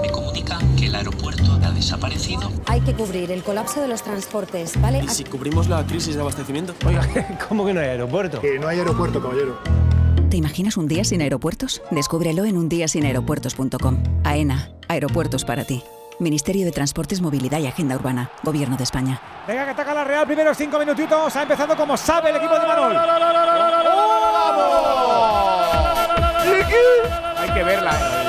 Me 0.00 0.08
comunican 0.10 0.74
que 0.76 0.86
el 0.86 0.94
aeropuerto 0.94 1.42
ha 1.62 1.70
desaparecido. 1.70 2.50
Hay 2.66 2.80
que 2.80 2.94
cubrir 2.94 3.30
el 3.30 3.42
colapso 3.42 3.82
de 3.82 3.88
los 3.88 4.02
transportes, 4.02 4.80
¿vale? 4.80 5.00
¿Y 5.04 5.08
si 5.08 5.24
cubrimos 5.24 5.68
la 5.68 5.84
crisis 5.84 6.14
de 6.14 6.22
abastecimiento? 6.22 6.74
Oiga, 6.86 7.06
¿cómo 7.48 7.66
que 7.66 7.74
no 7.74 7.80
hay 7.80 7.88
aeropuerto? 7.88 8.40
Que 8.40 8.58
no 8.58 8.68
hay 8.68 8.78
aeropuerto, 8.78 9.20
caballero. 9.20 9.58
¿Te 10.30 10.36
imaginas 10.36 10.76
un 10.76 10.86
día 10.86 11.02
sin 11.02 11.22
aeropuertos? 11.22 11.82
Descúbrelo 11.90 12.44
en 12.44 12.56
undiasinaeropuertos.com. 12.56 13.96
AENA, 14.22 14.70
aeropuertos 14.86 15.44
para 15.44 15.64
ti. 15.64 15.82
Ministerio 16.20 16.64
de 16.64 16.70
Transportes, 16.70 17.20
Movilidad 17.20 17.58
y 17.58 17.66
Agenda 17.66 17.96
Urbana. 17.96 18.30
Gobierno 18.44 18.76
de 18.76 18.84
España. 18.84 19.20
Venga, 19.48 19.64
que 19.64 19.70
ataca 19.72 19.92
la 19.92 20.04
Real. 20.04 20.26
Primeros 20.26 20.56
cinco 20.56 20.78
minutitos. 20.78 21.34
Ha 21.34 21.42
empezado 21.42 21.76
como 21.76 21.96
sabe 21.96 22.30
el 22.30 22.36
equipo 22.36 22.54
de 22.54 22.60
Manol. 22.60 22.96
Hay 27.36 27.50
que 27.50 27.64
verla. 27.64 28.19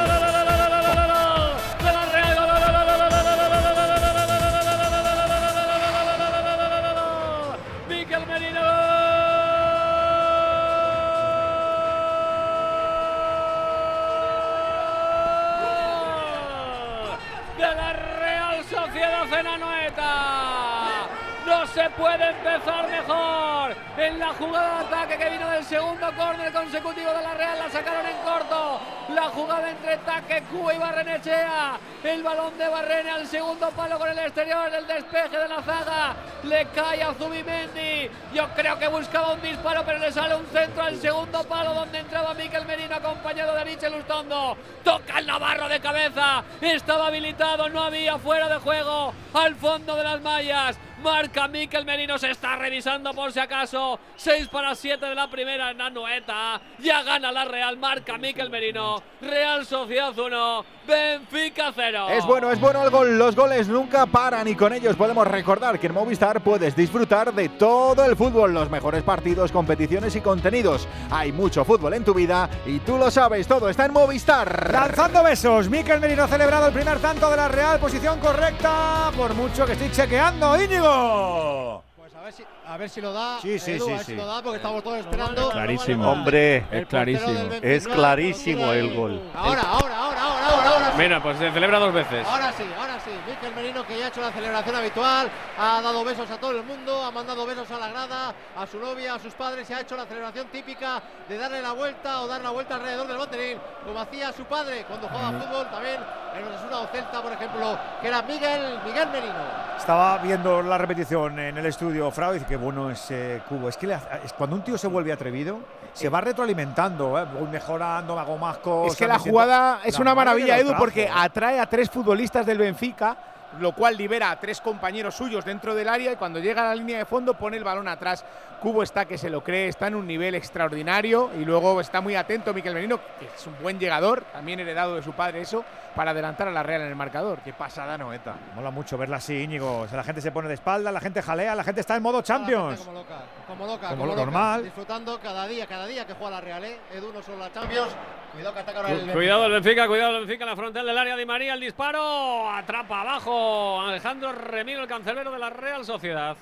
Se 21.74 21.90
puede 21.92 22.30
empezar 22.30 22.90
mejor. 22.90 23.76
En 24.02 24.18
la 24.18 24.34
jugada 24.34 24.80
de 24.80 24.86
ataque 24.88 25.16
que 25.16 25.30
vino 25.30 25.48
del 25.52 25.64
segundo 25.64 26.08
córner 26.18 26.52
consecutivo 26.52 27.14
de 27.14 27.22
la 27.22 27.36
Real, 27.36 27.60
la 27.60 27.70
sacaron 27.70 28.04
en 28.04 28.18
corto. 28.24 28.82
La 29.14 29.26
jugada 29.26 29.70
entre 29.70 29.96
Taque, 29.98 30.42
Cuba 30.50 30.74
y 30.74 30.80
Barrenechea. 30.80 31.78
El 32.04 32.24
balón 32.24 32.58
de 32.58 32.68
Barrene 32.68 33.12
al 33.12 33.28
segundo 33.28 33.70
palo 33.70 34.00
con 34.00 34.10
el 34.10 34.18
exterior. 34.18 34.74
El 34.74 34.88
despeje 34.88 35.38
de 35.38 35.48
la 35.48 35.62
zaga. 35.62 36.16
Le 36.42 36.66
cae 36.70 37.04
a 37.04 37.14
Zubimendi. 37.14 38.10
Yo 38.34 38.50
creo 38.56 38.80
que 38.80 38.88
buscaba 38.88 39.34
un 39.34 39.42
disparo, 39.44 39.84
pero 39.86 40.00
le 40.00 40.12
sale 40.12 40.34
un 40.34 40.48
centro 40.48 40.82
al 40.82 41.00
segundo 41.00 41.44
palo 41.44 41.76
donde 41.76 42.00
entraba 42.00 42.34
Miquel 42.34 42.66
Merino 42.66 42.96
acompañado 42.96 43.56
de 43.56 43.66
Michel 43.66 43.94
Ustondo. 43.94 44.58
Toca 44.84 45.20
el 45.20 45.28
Navarro 45.28 45.70
de 45.70 45.80
cabeza. 45.80 46.44
Estaba 46.60 47.06
habilitado, 47.06 47.70
no 47.70 47.84
había 47.84 48.18
fuera 48.18 48.50
de 48.50 48.56
juego. 48.56 49.14
Al 49.36 49.56
fondo 49.56 49.96
de 49.96 50.04
las 50.04 50.22
mallas. 50.22 50.80
Marca 51.02 51.48
Miquel 51.48 51.84
Merino, 51.84 52.20
se 52.20 52.30
está 52.30 52.56
revisando 52.56 53.14
por 53.14 53.32
si 53.32 53.40
acaso. 53.40 53.91
6 54.16 54.48
para 54.50 54.76
7 54.76 55.06
de 55.06 55.16
la 55.16 55.30
primera 55.30 55.72
en 55.72 55.82
Anoeta. 55.82 56.62
Ya 56.80 57.04
gana 57.04 57.32
la 57.32 57.46
Real, 57.46 57.78
marca 57.78 58.18
Miquel 58.18 58.50
Merino. 58.50 59.02
Real 59.22 59.66
Sociedad 59.66 60.18
1, 60.18 60.66
Benfica 60.88 61.72
0. 61.76 62.08
Es 62.10 62.26
bueno, 62.26 62.52
es 62.52 62.60
bueno 62.60 62.84
el 62.84 62.90
gol. 62.90 63.18
Los 63.18 63.36
goles 63.36 63.68
nunca 63.68 64.06
paran 64.06 64.48
y 64.48 64.56
con 64.56 64.74
ellos 64.74 64.96
podemos 64.96 65.28
recordar 65.28 65.80
que 65.80 65.88
en 65.88 65.94
Movistar 65.94 66.42
puedes 66.42 66.76
disfrutar 66.76 67.34
de 67.34 67.50
todo 67.50 68.04
el 68.06 68.16
fútbol, 68.16 68.54
los 68.54 68.70
mejores 68.70 69.04
partidos, 69.04 69.52
competiciones 69.52 70.16
y 70.16 70.22
contenidos. 70.22 70.88
Hay 71.10 71.32
mucho 71.32 71.66
fútbol 71.66 71.94
en 71.94 72.04
tu 72.04 72.14
vida 72.14 72.50
y 72.66 72.80
tú 72.80 72.98
lo 72.98 73.12
sabes, 73.12 73.48
todo 73.48 73.70
está 73.70 73.86
en 73.86 73.94
Movistar. 73.94 74.72
Lanzando 74.72 75.24
besos. 75.24 75.70
Miquel 75.70 76.00
Merino 76.00 76.24
ha 76.24 76.28
celebrado 76.28 76.68
el 76.68 76.74
primer 76.74 77.00
tanto 77.00 77.30
de 77.30 77.38
la 77.38 77.48
Real. 77.48 77.80
Posición 77.80 78.20
correcta. 78.20 79.12
Por 79.16 79.34
mucho 79.34 79.66
que 79.66 79.74
estoy 79.74 79.92
chequeando. 79.92 80.62
Íñigo. 80.62 81.91
A 82.22 82.26
ver 82.26 82.34
si, 82.34 82.44
a 82.68 82.78
ver 82.78 82.88
si 82.88 83.02
lo 83.02 83.14
da. 83.14 83.40
Sí, 83.42 83.58
sí, 83.58 83.72
Edu, 83.72 83.86
sí, 83.86 83.92
a 83.92 83.96
ver 83.96 84.06
sí. 84.06 84.12
si 84.12 84.16
lo 84.16 84.28
da 84.28 84.44
porque 84.44 84.58
estamos 84.58 84.84
todos 84.84 85.00
esperando. 85.00 85.50
Clarísimo. 85.50 86.12
Hombre, 86.12 86.68
es 86.70 86.86
clarísimo. 86.86 87.50
Es 87.64 87.88
clarísimo 87.88 88.72
el 88.74 88.94
gol. 88.94 89.20
Ahora, 89.34 89.62
ahora, 89.62 89.98
ahora, 89.98 90.22
ahora, 90.22 90.46
ahora, 90.46 90.70
ahora. 90.70 90.92
sí. 90.92 90.98
Mira, 91.00 91.24
pues 91.24 91.40
se 91.40 91.52
celebra 91.52 91.80
dos 91.80 91.92
veces. 91.92 92.28
Ahora 92.28 92.54
sí, 92.56 92.64
ahora 92.80 93.00
sí. 93.00 93.10
Miquel 93.28 93.56
Merino 93.56 93.88
que 93.88 93.98
ya 93.98 94.06
ha 94.06 94.08
hecho 94.10 94.22
la 94.22 94.32
celebración 94.32 94.76
habitual, 94.76 95.32
ha 95.58 95.82
dado 95.82 96.04
besos 96.04 96.30
a 96.30 96.38
todo 96.38 96.52
el 96.52 96.64
mundo, 96.64 97.04
ha 97.04 97.10
mandado 97.10 97.44
besos 97.44 97.72
a 97.72 97.80
la 97.80 97.90
grada, 97.90 98.36
a 98.56 98.68
su 98.68 98.78
novia, 98.78 99.16
a 99.16 99.20
sus 99.20 99.34
padres 99.34 99.68
y 99.72 99.74
ha 99.74 99.82
hecho 99.82 99.96
la 99.98 100.06
celebración 100.06 100.46
típica 100.50 101.02
de 101.28 101.38
darle 101.40 101.60
la 101.60 101.72
vuelta 101.72 102.22
o 102.22 102.28
dar 102.28 102.42
la 102.42 102.52
vuelta 102.52 102.76
alrededor 102.76 103.08
del 103.08 103.18
banderín, 103.18 103.58
como 103.84 104.00
hacía 104.00 104.32
su 104.32 104.44
padre 104.44 104.86
cuando 104.88 105.08
jugaba 105.08 105.40
fútbol 105.40 105.68
también 105.72 105.98
en 106.38 106.48
Osasuna 106.48 106.80
o 106.82 106.88
Celta, 106.88 107.22
por 107.22 107.34
ejemplo, 107.34 107.80
que 108.00 108.08
era 108.08 108.22
Miguel, 108.22 108.80
Miguel 108.86 109.10
Merino. 109.10 109.72
Estaba 109.78 110.20
viendo 110.20 110.62
la 110.62 110.78
repetición 110.78 111.40
en 111.40 111.58
el 111.58 111.66
estudio 111.66 112.11
Frau 112.12 112.32
y 112.32 112.36
dice 112.36 112.46
que 112.46 112.56
bueno 112.56 112.90
ese 112.92 113.42
cubo. 113.50 113.70
Es 113.70 113.78
que 113.78 113.88
le 113.88 113.96
hace- 113.96 114.08
es 114.26 114.34
cuando 114.34 114.56
un 114.56 114.62
tío 114.64 114.78
se 114.78 114.88
vuelve 114.88 115.12
atrevido, 115.12 115.60
se 115.94 116.10
va 116.10 116.22
retroalimentando, 116.22 117.20
¿eh? 117.20 117.26
voy 117.38 117.48
mejorando, 117.50 118.18
hago 118.20 118.38
más 118.38 118.58
cosas. 118.60 118.94
Es 118.94 118.98
que 118.98 119.08
la 119.08 119.16
siento- 119.20 119.32
jugada 119.32 119.80
es 119.84 119.96
La 119.96 120.02
una 120.02 120.16
maravilla, 120.16 120.58
Edu, 120.58 120.70
trajo. 120.70 120.82
porque 120.84 121.10
atrae 121.14 121.60
a 121.60 121.66
tres 121.66 121.90
futbolistas 121.90 122.46
del 122.46 122.58
Benfica, 122.58 123.18
lo 123.60 123.74
cual 123.74 123.98
libera 123.98 124.32
a 124.32 124.40
tres 124.40 124.62
compañeros 124.62 125.16
suyos 125.16 125.44
dentro 125.46 125.76
del 125.76 125.90
área 125.90 126.12
y 126.12 126.16
cuando 126.16 126.40
llega 126.40 126.62
a 126.64 126.70
la 126.70 126.76
línea 126.76 126.98
de 126.98 127.06
fondo 127.06 127.34
pone 127.34 127.58
el 127.58 127.64
balón 127.64 127.88
atrás. 127.88 128.24
Cubo 128.62 128.84
está 128.84 129.06
que 129.06 129.18
se 129.18 129.30
lo 129.30 129.44
cree, 129.44 129.68
está 129.68 129.88
en 129.88 129.96
un 129.96 130.06
nivel 130.06 130.36
extraordinario 130.36 131.32
y 131.40 131.46
luego 131.46 131.82
está 131.82 132.00
muy 132.00 132.16
atento 132.16 132.54
Miquel 132.54 132.76
Merino, 132.76 133.00
que 133.20 133.26
es 133.26 133.48
un 133.48 133.56
buen 133.62 133.80
llegador, 133.80 134.24
también 134.32 134.60
heredado 134.60 134.96
de 134.96 135.02
su 135.02 135.14
padre 135.14 135.42
eso, 135.42 135.66
para 135.96 136.12
adelantar 136.12 136.48
a 136.48 136.52
la 136.52 136.62
Real 136.62 136.82
en 136.82 136.88
el 136.90 136.96
marcador. 136.96 137.40
Qué 137.40 137.54
pasada, 137.54 137.98
Noeta. 137.98 138.36
Mola 138.56 138.70
mucho 138.70 138.98
verla 139.00 139.18
así, 139.18 139.36
Íñigo. 139.36 139.80
O 139.80 139.88
sea, 139.88 139.98
la 139.98 140.04
gente 140.04 140.22
se 140.22 140.32
pone 140.32 140.48
de 140.48 140.54
espalda, 140.54 140.92
la 140.92 141.00
gente 141.02 141.22
jalea, 141.24 141.56
la 141.56 141.64
gente 141.64 141.82
está 141.82 141.96
en 141.96 142.04
modo 142.04 142.22
Champions. 142.22 142.80
Como 142.82 142.94
loca, 143.00 143.16
como 143.48 143.66
loca, 143.66 143.88
Como 143.90 144.00
como 144.02 144.06
loca. 144.12 144.22
normal. 144.26 144.64
Disfrutando 144.64 145.20
cada 145.20 145.48
día, 145.48 145.66
cada 145.66 145.88
día 145.88 146.06
que 146.06 146.14
juega 146.14 146.36
la 146.36 146.42
Real, 146.42 146.64
¿eh? 146.64 146.78
Edu 146.94 147.12
no 147.12 147.22
solo 147.24 147.40
la 147.40 147.52
Champions. 147.52 147.90
Cuidado 148.34 148.54
que 148.54 148.60
ataca 148.60 148.78
ahora 148.78 148.90
el 148.90 148.96
Benfica. 148.98 149.14
Cuidado 149.14 149.46
el 149.46 149.52
Benfica, 149.52 149.88
cuidado 149.88 150.12
el 150.12 150.20
Benfica 150.26 150.44
en 150.44 150.50
la 150.50 150.56
frontal 150.56 150.86
del 150.86 150.98
área 150.98 151.16
de 151.16 151.26
María, 151.26 151.54
el 151.54 151.60
disparo, 151.60 152.50
atrapa 152.50 153.02
abajo 153.02 153.82
Alejandro 153.82 154.32
Remiro, 154.32 154.82
el 154.82 154.88
cancelero 154.88 155.32
de 155.32 155.40
la 155.40 155.50
Real 155.50 155.84
Sociedad. 155.86 156.38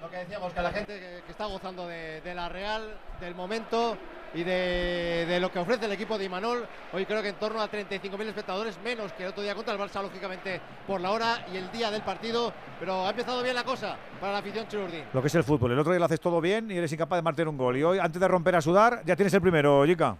Lo 0.00 0.10
que 0.10 0.16
decíamos, 0.18 0.52
que 0.52 0.60
la 0.62 0.70
gente 0.70 1.00
que, 1.00 1.22
que 1.24 1.32
está 1.32 1.46
gozando 1.46 1.88
de, 1.88 2.20
de 2.20 2.34
la 2.34 2.48
Real, 2.48 2.94
del 3.20 3.34
momento 3.34 3.96
y 4.34 4.42
de, 4.42 5.24
de 5.26 5.40
lo 5.40 5.50
que 5.50 5.60
ofrece 5.60 5.86
el 5.86 5.92
equipo 5.92 6.18
de 6.18 6.24
Imanol. 6.24 6.66
Hoy 6.92 7.06
creo 7.06 7.22
que 7.22 7.28
en 7.30 7.36
torno 7.36 7.62
a 7.62 7.70
35.000 7.70 8.20
espectadores, 8.26 8.78
menos 8.84 9.12
que 9.12 9.22
el 9.22 9.30
otro 9.30 9.42
día 9.42 9.54
contra 9.54 9.72
el 9.74 9.80
Barça, 9.80 10.02
lógicamente, 10.02 10.60
por 10.86 11.00
la 11.00 11.12
hora 11.12 11.46
y 11.52 11.56
el 11.56 11.70
día 11.70 11.90
del 11.90 12.02
partido. 12.02 12.52
Pero 12.78 13.06
ha 13.06 13.10
empezado 13.10 13.42
bien 13.42 13.54
la 13.54 13.64
cosa 13.64 13.96
para 14.20 14.32
la 14.32 14.38
afición 14.40 14.68
chururdín. 14.68 15.04
Lo 15.12 15.20
que 15.22 15.28
es 15.28 15.34
el 15.36 15.44
fútbol. 15.44 15.72
El 15.72 15.78
otro 15.78 15.92
día 15.92 16.00
lo 16.00 16.04
haces 16.04 16.20
todo 16.20 16.40
bien 16.40 16.70
y 16.70 16.76
eres 16.76 16.92
incapaz 16.92 17.16
de 17.18 17.22
marcar 17.22 17.48
un 17.48 17.56
gol. 17.56 17.76
Y 17.78 17.82
hoy, 17.84 17.98
antes 17.98 18.20
de 18.20 18.28
romper 18.28 18.56
a 18.56 18.60
sudar, 18.60 19.02
ya 19.06 19.16
tienes 19.16 19.32
el 19.32 19.40
primero, 19.40 19.84
Jica. 19.86 20.16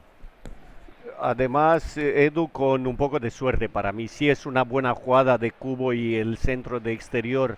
Además, 1.21 1.97
Edu, 1.97 2.49
con 2.49 2.87
un 2.87 2.97
poco 2.97 3.21
de 3.21 3.31
suerte 3.31 3.69
para 3.69 3.93
mí. 3.93 4.09
Sí 4.09 4.29
es 4.29 4.47
una 4.47 4.63
buena 4.63 4.95
jugada 4.95 5.39
de 5.39 5.51
Cubo 5.51 5.93
y 5.93 6.17
el 6.17 6.37
centro 6.39 6.81
de 6.81 6.93
exterior 6.93 7.57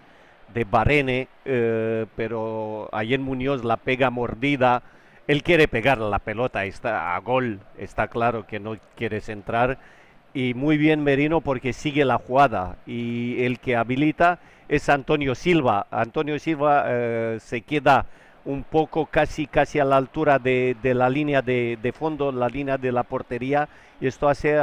de 0.53 0.65
Barene, 0.65 1.29
eh, 1.45 2.07
pero 2.17 2.89
en 2.93 3.23
Muñoz 3.23 3.65
la 3.65 3.77
pega 3.77 4.11
mordida. 4.11 4.83
Él 5.27 5.43
quiere 5.43 5.67
pegar 5.69 5.99
la 5.99 6.21
pelota 6.21 6.65
está 6.65 7.17
a 7.17 7.19
gol, 7.19 7.61
está 7.79 8.09
claro 8.09 8.47
que 8.47 8.61
no 8.61 8.77
quiere 8.95 9.21
centrar. 9.21 9.79
Y 10.35 10.55
muy 10.55 10.77
bien 10.77 11.03
Merino 11.03 11.41
porque 11.41 11.73
sigue 11.73 12.05
la 12.05 12.19
jugada. 12.19 12.77
Y 12.87 13.43
el 13.43 13.59
que 13.59 13.77
habilita 13.77 14.39
es 14.69 14.89
Antonio 14.89 15.35
Silva. 15.35 15.87
Antonio 15.91 16.39
Silva 16.39 16.85
eh, 16.87 17.39
se 17.41 17.63
queda 17.63 18.07
un 18.47 18.63
poco 18.63 19.07
casi, 19.07 19.47
casi 19.47 19.79
a 19.79 19.85
la 19.85 19.97
altura 19.97 20.39
de, 20.39 20.77
la 20.83 21.11
línea 21.11 21.43
de, 21.43 21.93
fondo, 21.97 22.33
la 22.33 22.49
línea 22.49 22.79
de 22.79 22.93
la 22.93 23.03
portería, 23.03 23.69
y 24.01 24.07
esto 24.07 24.29
hace 24.29 24.57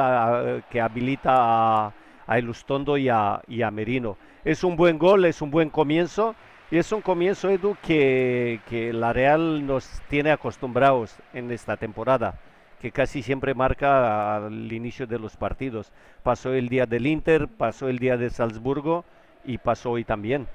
que 0.69 0.81
habilita 0.81 1.31
a, 1.35 1.93
a 2.25 2.37
Elustondo 2.37 2.97
y 2.97 3.09
a, 3.09 3.41
y 3.47 3.61
a, 3.61 3.69
Merino. 3.71 4.17
Es 4.45 4.63
un 4.63 4.75
buen 4.75 4.97
gol, 4.97 5.25
es 5.25 5.41
un 5.41 5.51
buen 5.51 5.69
comienzo, 5.69 6.35
y 6.71 6.77
es 6.77 6.91
un 6.91 7.01
comienzo, 7.01 7.49
Edu, 7.49 7.77
que, 7.83 8.61
que 8.67 8.93
la 8.93 9.13
Real 9.13 9.65
nos 9.67 10.01
tiene 10.09 10.31
acostumbrados 10.31 11.15
en 11.33 11.51
esta 11.51 11.77
temporada 11.77 12.39
que 12.81 12.91
casi 12.91 13.23
siempre 13.23 13.53
marca 13.53 14.35
al 14.35 14.73
inicio 14.73 15.07
de 15.07 15.17
los 15.17 15.37
partidos. 15.37 15.93
Pasó 16.21 16.53
el 16.53 16.67
día 16.67 16.85
del 16.85 17.07
Inter, 17.07 17.47
pasó 17.47 17.87
el 17.87 17.97
día 17.97 18.17
de 18.17 18.29
Salzburgo 18.29 19.05
y 19.45 19.57
pasó 19.57 19.91
hoy 19.91 20.03
también. 20.03 20.49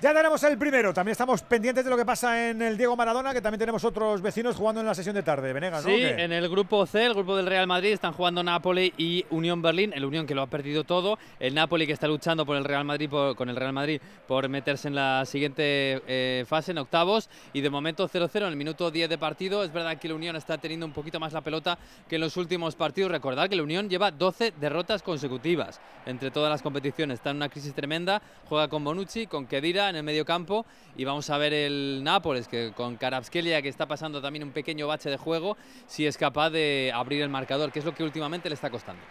Ya 0.00 0.14
tenemos 0.14 0.42
el 0.44 0.56
primero. 0.56 0.94
También 0.94 1.12
estamos 1.12 1.42
pendientes 1.42 1.84
de 1.84 1.90
lo 1.90 1.96
que 1.96 2.04
pasa 2.04 2.50
en 2.50 2.62
el 2.62 2.78
Diego 2.78 2.96
Maradona, 2.96 3.34
que 3.34 3.42
también 3.42 3.58
tenemos 3.58 3.84
otros 3.84 4.22
vecinos 4.22 4.56
jugando 4.56 4.80
en 4.80 4.86
la 4.86 4.94
sesión 4.94 5.14
de 5.14 5.22
tarde. 5.22 5.52
Venegas, 5.52 5.84
Sí, 5.84 5.92
en 6.02 6.32
el 6.32 6.48
grupo 6.48 6.86
C, 6.86 7.04
el 7.04 7.14
grupo 7.14 7.36
del 7.36 7.46
Real 7.46 7.66
Madrid, 7.66 7.92
están 7.92 8.12
jugando 8.12 8.42
Napoli 8.42 8.94
y 8.96 9.26
Unión 9.30 9.60
Berlín. 9.60 9.92
El 9.94 10.04
Unión 10.04 10.26
que 10.26 10.34
lo 10.34 10.42
ha 10.42 10.46
perdido 10.46 10.84
todo. 10.84 11.18
El 11.38 11.54
Napoli 11.54 11.86
que 11.86 11.92
está 11.92 12.06
luchando 12.08 12.46
por 12.46 12.56
el 12.56 12.64
Real 12.64 12.84
Madrid, 12.84 13.10
con 13.36 13.48
el 13.48 13.56
Real 13.56 13.72
Madrid 13.72 14.00
por 14.26 14.48
meterse 14.48 14.88
en 14.88 14.94
la 14.94 15.24
siguiente 15.26 16.02
eh, 16.06 16.44
fase, 16.46 16.72
en 16.72 16.78
octavos. 16.78 17.28
Y 17.52 17.60
de 17.60 17.70
momento 17.70 18.08
0-0 18.08 18.36
en 18.36 18.44
el 18.44 18.56
minuto 18.56 18.90
10 18.90 19.08
de 19.08 19.18
partido. 19.18 19.64
Es 19.64 19.72
verdad 19.72 19.98
que 19.98 20.06
el 20.06 20.14
Unión 20.14 20.36
está 20.36 20.58
teniendo 20.58 20.86
un 20.86 20.92
poquito 20.92 21.20
más 21.20 21.32
la 21.32 21.40
pelota 21.40 21.78
que 22.08 22.14
en 22.16 22.20
los 22.20 22.36
últimos 22.36 22.74
partidos. 22.74 23.10
Recordad 23.10 23.48
que 23.48 23.54
el 23.54 23.60
Unión 23.60 23.88
lleva 23.88 24.10
12 24.10 24.54
derrotas 24.60 25.02
consecutivas 25.02 25.80
entre 26.06 26.30
todas 26.30 26.50
las 26.50 26.62
competiciones. 26.62 27.18
Está 27.18 27.30
en 27.30 27.36
una 27.36 27.48
crisis 27.48 27.74
tremenda. 27.74 28.22
Juega 28.48 28.68
con 28.68 28.84
Bonucci, 28.84 29.26
con 29.26 29.46
Kedira 29.46 29.79
en 29.88 29.96
el 29.96 30.02
medio 30.02 30.24
campo 30.24 30.66
y 30.96 31.04
vamos 31.04 31.30
a 31.30 31.38
ver 31.38 31.54
el 31.54 32.02
Nápoles 32.04 32.48
que 32.48 32.72
con 32.76 32.96
Karabskelia 32.96 33.62
que 33.62 33.68
está 33.68 33.86
pasando 33.86 34.20
también 34.20 34.44
un 34.44 34.52
pequeño 34.52 34.86
bache 34.86 35.08
de 35.08 35.16
juego 35.16 35.56
si 35.86 36.06
es 36.06 36.18
capaz 36.18 36.50
de 36.50 36.92
abrir 36.94 37.22
el 37.22 37.28
marcador 37.28 37.72
que 37.72 37.78
es 37.78 37.84
lo 37.84 37.94
que 37.94 38.04
últimamente 38.04 38.48
le 38.48 38.54
está 38.54 38.70
costando. 38.70 39.02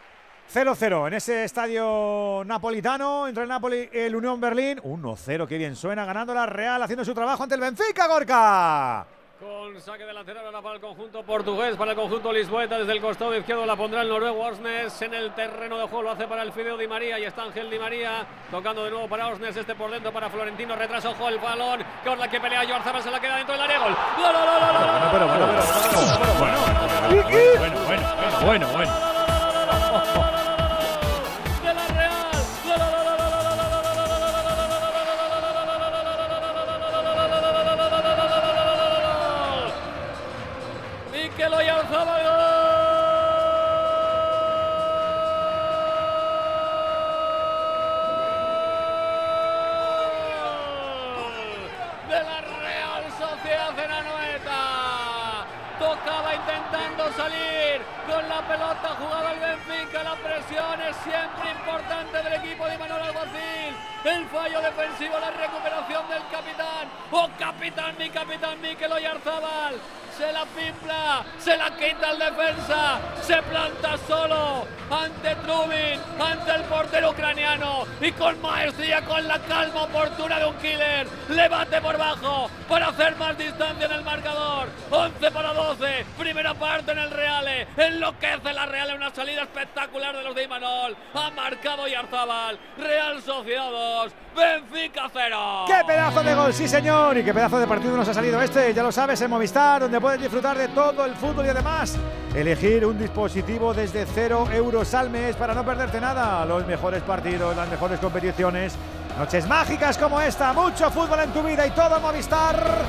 0-0 0.53 1.08
en 1.08 1.13
ese 1.13 1.43
estadio 1.43 2.43
napolitano 2.45 3.27
entre 3.27 3.43
el 3.43 3.49
Napoli 3.49 3.89
y 3.93 3.97
el 3.97 4.15
Unión 4.15 4.41
Berlín. 4.41 4.79
1-0 4.79 5.47
que 5.47 5.58
bien 5.58 5.75
suena 5.75 6.05
ganando 6.05 6.34
la 6.34 6.45
Real 6.45 6.82
haciendo 6.82 7.05
su 7.05 7.13
trabajo 7.13 7.43
ante 7.43 7.55
el 7.55 7.62
Benfica 7.62 8.08
Gorka 8.08 9.18
con 9.39 9.80
saque 9.80 10.04
de 10.06 10.13
lateral 10.13 10.45
ahora 10.45 10.62
para 10.62 10.75
el 10.75 10.82
conjunto 10.82 11.23
portugués, 11.23 11.78
para 11.78 11.91
el 11.91 11.97
conjunto 11.97 12.34
lisboeta. 12.34 12.78
Desde 12.78 12.91
el 12.91 13.02
costado 13.02 13.36
izquierdo 13.36 13.65
la 13.65 13.75
pondrá 13.75 14.02
el 14.02 14.10
noruego 14.10 14.43
Osnes. 14.43 15.02
En 15.02 15.13
el 15.13 15.34
terreno 15.34 15.78
de 15.78 15.84
juego 15.84 16.04
lo 16.04 16.12
hace 16.12 16.28
para 16.28 16.43
el 16.43 16.52
Fideo 16.52 16.78
Di 16.78 16.88
María. 16.88 17.17
Y 17.17 17.23
está 17.23 17.43
Ángel 17.43 17.69
Di 17.69 17.80
María 17.80 18.25
tocando 18.52 18.84
de 18.84 18.91
nuevo 18.91 19.08
para 19.08 19.30
Osnes. 19.30 19.56
Este 19.56 19.75
por 19.75 19.89
dentro 19.89 20.12
para 20.12 20.30
Florentino. 20.30 20.75
Retraso, 20.75 21.12
ojo 21.12 21.30
el 21.30 21.39
balón. 21.39 21.84
la 22.17 22.30
que 22.30 22.41
pelea 22.41 22.67
Joarzaba 22.67 23.02
se 23.02 23.12
la 23.12 23.19
queda 23.19 23.38
dentro 23.38 23.54
del 23.54 23.63
área. 23.63 23.80
Gol. 23.80 23.95
Bueno, 24.17 24.39
bueno, 25.12 25.28
bueno, 28.45 28.67
bueno, 28.67 28.67
bueno, 28.73 30.38
bueno. 41.88 42.70
salir 57.15 57.82
con 58.08 58.30
la 58.30 58.42
pelota 58.48 58.89
jugada 59.00 59.34
el 59.34 59.39
Benfica. 59.39 60.04
La 60.04 60.15
presión 60.15 60.82
es 60.82 60.96
siempre 60.98 61.52
importante 61.52 62.24
del 62.24 62.34
equipo 62.34 62.68
de 62.68 62.78
Manuel 62.78 63.02
Alguacil. 63.02 63.76
El 64.04 64.26
fallo 64.28 64.62
defensivo, 64.62 65.20
la 65.20 65.32
recuperación 65.32 66.10
del 66.10 66.24
capitán. 66.32 66.88
¡Oh, 67.12 67.30
capitán, 67.38 67.96
mi 67.98 68.10
capitán 68.10 68.62
Mikel 68.62 68.92
Oyarzábal! 68.92 69.76
Se 70.19 70.34
la 70.34 70.45
pimpla, 70.47 71.23
se 71.38 71.55
la 71.55 71.69
quita 71.77 72.12
el 72.12 72.19
defensa, 72.19 72.99
se 73.21 73.41
planta 73.41 73.97
solo 74.05 74.67
ante 74.91 75.34
Trubin, 75.36 75.97
ante 76.19 76.51
el 76.55 76.63
portero 76.63 77.12
ucraniano 77.12 77.86
y 78.01 78.12
con 78.12 78.41
maestría, 78.41 79.01
con 79.05 79.25
la 79.25 79.39
calma 79.39 79.84
oportuna 79.84 80.39
de 80.39 80.45
un 80.45 80.58
killer, 80.58 81.08
le 81.29 81.47
bate 81.47 81.79
por 81.79 81.97
bajo 81.97 82.49
para 82.67 82.88
hacer 82.88 83.15
más 83.15 83.38
distancia 83.38 83.86
en 83.86 83.93
el 83.93 84.03
marcador. 84.03 84.67
11 84.91 85.32
para 85.32 85.53
12, 85.53 86.05
primera 86.17 86.53
parte 86.53 86.91
en 86.91 86.99
el 86.99 87.12
Reale, 87.12 87.67
enloquece 87.77 88.51
la 88.51 88.65
Real 88.65 88.89
en 88.89 88.97
una 88.97 89.15
salida 89.15 89.43
espectacular 89.43 90.17
de 90.17 90.23
los 90.23 90.36
de 90.36 90.43
Imanol, 90.43 90.97
ha 91.13 91.29
marcado 91.32 91.88
Yarzábal, 91.88 92.60
Real 92.77 93.21
Sociedad 93.21 93.71
2, 93.71 94.12
Benfica 94.39 95.10
0. 95.12 95.65
¡Qué 95.67 95.84
pedazo 95.86 96.23
de 96.23 96.34
gol, 96.34 96.54
sí 96.54 96.67
señor! 96.67 97.17
Y 97.17 97.23
qué 97.23 97.34
pedazo 97.34 97.60
de 97.60 97.67
partido 97.67 97.97
nos 97.97 98.08
ha 98.08 98.13
salido 98.13 98.41
este, 98.41 98.73
ya 98.73 98.82
lo 98.82 98.91
sabes, 98.91 99.19
en 99.21 99.30
Movistar, 99.30 99.82
donde 99.82 99.99
puedes 99.99 100.21
disfrutar 100.21 100.58
de 100.58 100.69
todo 100.69 101.04
el 101.04 101.13
fútbol 101.15 101.45
y 101.45 101.49
además 101.49 101.97
elegir 102.34 102.86
un 102.86 102.97
dispositivo 102.97 103.73
desde 103.73 104.06
0 104.06 104.47
euros 104.54 104.93
al 104.93 105.10
mes 105.10 105.36
para 105.36 105.54
no 105.54 105.65
perderte 105.65 105.99
nada. 105.99 106.45
Los 106.45 106.65
mejores 106.65 107.04
partidos, 107.04 107.56
las 107.56 107.67
mejores 107.67 107.99
competiciones, 107.99 108.75
noches 109.17 109.45
mágicas 109.45 109.97
como 109.97 110.21
esta, 110.21 110.54
mucho 110.54 110.89
fútbol 110.89 111.19
en 111.19 111.34
tu 111.34 111.43
vida 111.43 111.67
y 111.67 111.71
todo 111.71 111.99
Movistar. 111.99 112.86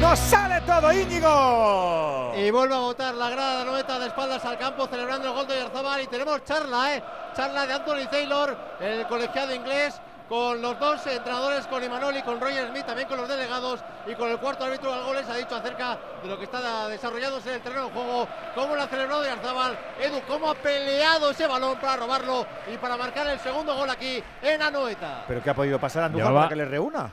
¡Nos 0.00 0.18
sale 0.18 0.60
todo, 0.60 0.92
Íñigo! 0.92 2.34
Y 2.36 2.50
vuelve 2.50 2.74
a 2.74 2.78
votar 2.78 3.14
la 3.14 3.30
grada 3.30 3.58
de 3.60 3.64
Noeta 3.64 3.98
de 3.98 4.06
espaldas 4.06 4.44
al 4.44 4.58
campo 4.58 4.86
celebrando 4.86 5.28
el 5.28 5.34
gol 5.34 5.46
de 5.46 5.56
Yarzabal 5.56 6.02
y 6.02 6.06
tenemos 6.06 6.44
charla, 6.44 6.94
¿eh? 6.94 7.02
Charla 7.34 7.66
de 7.66 7.72
Anthony 7.72 8.06
Taylor, 8.08 8.56
el 8.80 9.06
colegiado 9.06 9.54
inglés 9.54 10.00
con 10.28 10.62
los 10.62 10.78
dos 10.78 11.06
entrenadores, 11.06 11.66
con 11.66 11.82
Imanol 11.82 12.16
y 12.16 12.22
con 12.22 12.40
Roger 12.40 12.68
Smith, 12.68 12.86
también 12.86 13.08
con 13.08 13.18
los 13.18 13.28
delegados 13.28 13.84
y 14.06 14.14
con 14.14 14.30
el 14.30 14.38
cuarto 14.38 14.64
árbitro 14.64 14.94
de 14.94 15.02
goles, 15.02 15.28
ha 15.28 15.36
dicho 15.36 15.54
acerca 15.54 15.98
de 16.22 16.28
lo 16.28 16.38
que 16.38 16.44
está 16.44 16.88
desarrollándose 16.88 17.50
en 17.50 17.54
el 17.56 17.60
terreno 17.60 17.86
de 17.86 17.92
juego, 17.92 18.28
cómo 18.54 18.74
lo 18.74 18.82
ha 18.82 18.86
celebrado 18.86 19.22
Arzabal, 19.22 19.78
Edu, 20.00 20.20
cómo 20.26 20.50
ha 20.50 20.54
peleado 20.54 21.30
ese 21.30 21.46
balón 21.46 21.78
para 21.78 21.96
robarlo 21.96 22.46
y 22.72 22.78
para 22.78 22.96
marcar 22.96 23.26
el 23.26 23.38
segundo 23.38 23.74
gol 23.74 23.90
aquí 23.90 24.22
en 24.42 24.62
Anoeta. 24.62 25.24
¿Pero 25.28 25.42
qué 25.42 25.50
ha 25.50 25.54
podido 25.54 25.78
pasar 25.78 26.04
a 26.04 26.06
Andújar 26.06 26.32
para 26.32 26.48
que 26.48 26.56
le 26.56 26.64
reúna? 26.64 27.10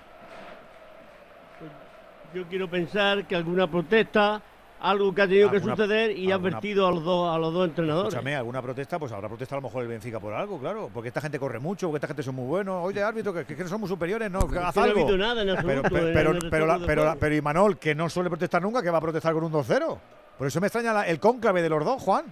Yo 2.34 2.48
quiero 2.48 2.70
pensar 2.70 3.26
que 3.26 3.36
alguna 3.36 3.68
protesta 3.68 4.42
algo 4.82 5.14
que 5.14 5.22
ha 5.22 5.28
tenido 5.28 5.52
que 5.52 5.60
suceder 5.60 6.18
y 6.18 6.32
ha 6.32 6.36
advertido 6.36 6.88
a 6.88 6.92
los 6.92 7.04
dos 7.04 7.34
a 7.34 7.38
los 7.38 7.54
dos 7.54 7.68
entrenadores. 7.68 8.14
Escúchame, 8.14 8.36
alguna 8.36 8.62
protesta, 8.62 8.98
pues 9.00 9.12
habrá 9.12 9.28
protesta 9.28 9.56
a 9.56 9.60
lo 9.60 9.64
mejor 9.64 9.84
el 9.84 9.90
Benfica 9.90 10.20
por 10.20 10.34
algo, 10.34 10.60
claro, 10.60 10.90
porque 10.94 11.10
esta 11.10 11.22
gente 11.22 11.40
corre 11.40 11.60
mucho, 11.60 11.88
porque 11.88 11.98
esta 11.98 12.08
gente 12.08 12.24
son 12.24 12.36
muy 12.36 12.46
buenos. 12.46 12.84
Oye, 12.84 13.02
árbitro, 13.04 13.34
que, 13.34 13.46
que, 13.46 13.68
somos 13.68 13.90
superiores, 13.90 14.30
no, 14.32 14.48
que 14.48 14.58
haz 14.58 14.76
algo. 14.78 15.10
No 15.10 15.18
nada 15.18 15.42
en 15.44 15.50
absoluto. 15.52 15.90
Pero, 15.90 16.14
pero, 16.14 16.40
pero, 16.50 16.80
pero, 16.86 17.16
pero, 17.20 17.36
Imanol, 17.36 17.78
que 17.78 17.94
no 17.94 18.10
suele 18.10 18.30
protestar 18.30 18.62
nunca, 18.62 18.82
que 18.82 18.90
va 18.90 18.98
a 18.98 19.02
protestar 19.02 19.34
con 19.34 19.44
un 19.44 19.52
2-0. 19.52 19.98
Por 20.38 20.48
eso 20.48 20.60
me 20.60 20.68
extraña 20.68 21.04
el 21.04 21.20
cónclave 21.20 21.62
de 21.62 21.70
los 21.70 21.86
dos, 21.86 22.02
Juan 22.02 22.26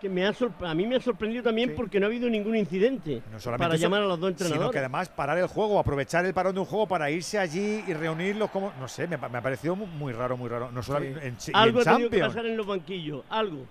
que 0.00 0.08
me 0.08 0.26
ha 0.26 0.32
a 0.60 0.74
mí 0.74 0.86
me 0.86 0.96
ha 0.96 1.00
sorprendido 1.00 1.42
también 1.42 1.74
porque 1.74 1.98
no 1.98 2.06
ha 2.06 2.08
habido 2.08 2.28
ningún 2.30 2.56
incidente 2.56 3.22
para 3.58 3.76
llamar 3.76 4.02
a 4.02 4.06
los 4.06 4.20
dos 4.20 4.30
entrenadores. 4.30 4.62
Sino 4.62 4.70
que 4.70 4.78
además 4.78 5.08
parar 5.08 5.38
el 5.38 5.46
juego, 5.46 5.78
aprovechar 5.78 6.24
el 6.24 6.34
parón 6.34 6.54
de 6.54 6.60
un 6.60 6.66
juego 6.66 6.86
para 6.86 7.10
irse 7.10 7.38
allí 7.38 7.84
y 7.86 7.94
reunirlos 7.94 8.50
como. 8.50 8.72
No 8.78 8.88
sé, 8.88 9.06
me, 9.06 9.16
ha 9.16 9.42
parecido 9.42 9.74
muy 9.74 10.12
raro, 10.12 10.36
muy 10.36 10.48
raro. 10.48 10.70
No 10.70 10.82
solo 10.82 11.04
en, 11.04 11.36
algo 11.52 11.80
ha 11.80 11.84
tenido 11.84 12.10
que 12.10 12.20
pasar 12.20 12.46
en 12.46 12.56
los 12.56 12.66
banquillos, 12.66 13.24
algo. 13.28 13.66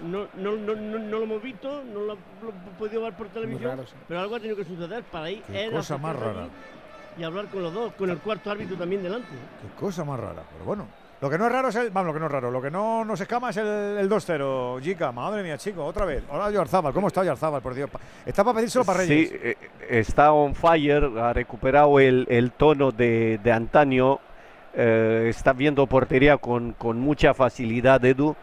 No, 0.00 0.28
no, 0.36 0.54
no, 0.54 0.76
no, 0.76 0.98
lo 0.98 1.22
hemos 1.24 1.42
visto, 1.42 1.82
no 1.82 2.00
lo, 2.02 2.12
hemos 2.12 2.54
podido 2.78 3.02
ver 3.02 3.14
por 3.14 3.28
televisión, 3.28 3.84
pero 4.06 4.20
algo 4.20 4.36
ha 4.36 4.38
tenido 4.38 4.56
que 4.56 4.64
suceder 4.64 5.02
para 5.04 5.30
ir. 5.30 5.42
Qué 5.42 5.70
cosa 5.70 5.98
más 5.98 6.16
rara. 6.16 6.48
Y 7.18 7.24
hablar 7.24 7.46
con 7.46 7.62
los 7.62 7.74
dos, 7.74 7.92
con 7.94 8.08
el 8.10 8.18
cuarto 8.18 8.50
árbitro 8.50 8.76
también 8.76 9.02
delante. 9.02 9.28
Qué 9.28 9.80
cosa 9.80 10.04
más 10.04 10.20
rara, 10.20 10.44
pero 10.52 10.64
bueno. 10.64 10.86
Lo 11.20 11.28
que 11.28 11.36
no 11.36 11.46
es 11.46 11.52
raro 11.52 11.68
es 11.68 11.76
el. 11.76 11.90
Vamos, 11.90 12.08
lo 12.08 12.14
que 12.14 12.20
no 12.20 12.26
es 12.26 12.32
raro. 12.32 12.50
Lo 12.50 12.62
que 12.62 12.70
no 12.70 13.04
nos 13.04 13.20
escama 13.20 13.50
es 13.50 13.56
el, 13.56 13.66
el 13.66 14.08
2-0. 14.08 14.80
Jica, 14.80 15.10
madre 15.10 15.42
mía, 15.42 15.58
chico, 15.58 15.84
otra 15.84 16.04
vez. 16.04 16.22
Hola, 16.30 16.50
Yarzábal. 16.50 16.92
¿Cómo 16.92 17.08
está 17.08 17.24
Yarzábal, 17.24 17.60
por 17.60 17.74
Dios? 17.74 17.90
Está 18.24 18.44
para 18.44 18.58
pedírselo 18.58 18.84
para 18.84 19.00
Reyes. 19.00 19.30
Sí, 19.30 19.36
eh, 19.42 19.56
está 19.88 20.32
on 20.32 20.54
fire. 20.54 21.10
Ha 21.18 21.32
recuperado 21.32 21.98
el, 21.98 22.24
el 22.28 22.52
tono 22.52 22.92
de, 22.92 23.40
de 23.42 23.52
antaño. 23.52 24.20
Eh, 24.74 25.26
está 25.28 25.52
viendo 25.52 25.86
portería 25.88 26.36
con, 26.36 26.72
con 26.74 27.00
mucha 27.00 27.34
facilidad, 27.34 28.04
Edu. 28.04 28.36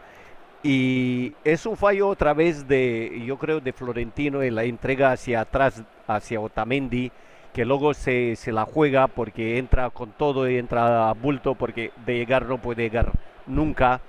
Y 0.62 1.32
es 1.44 1.64
un 1.64 1.76
fallo 1.76 2.08
otra 2.08 2.34
vez 2.34 2.66
de, 2.68 3.22
yo 3.24 3.38
creo, 3.38 3.60
de 3.60 3.72
Florentino 3.72 4.42
en 4.42 4.54
la 4.54 4.64
entrega 4.64 5.12
hacia 5.12 5.40
atrás, 5.40 5.82
hacia 6.06 6.40
Otamendi, 6.40 7.10
que 7.56 7.64
luego 7.64 7.94
se, 7.94 8.36
se 8.36 8.52
la 8.52 8.66
juega 8.66 9.06
porque 9.06 9.56
entra 9.56 9.88
con 9.88 10.10
todo 10.10 10.46
y 10.46 10.58
entra 10.58 11.08
a 11.08 11.14
bulto 11.14 11.54
porque 11.54 11.90
de 12.04 12.18
llegar 12.18 12.44
no 12.44 12.58
puede 12.58 12.82
llegar 12.82 13.12
nunca. 13.46 14.02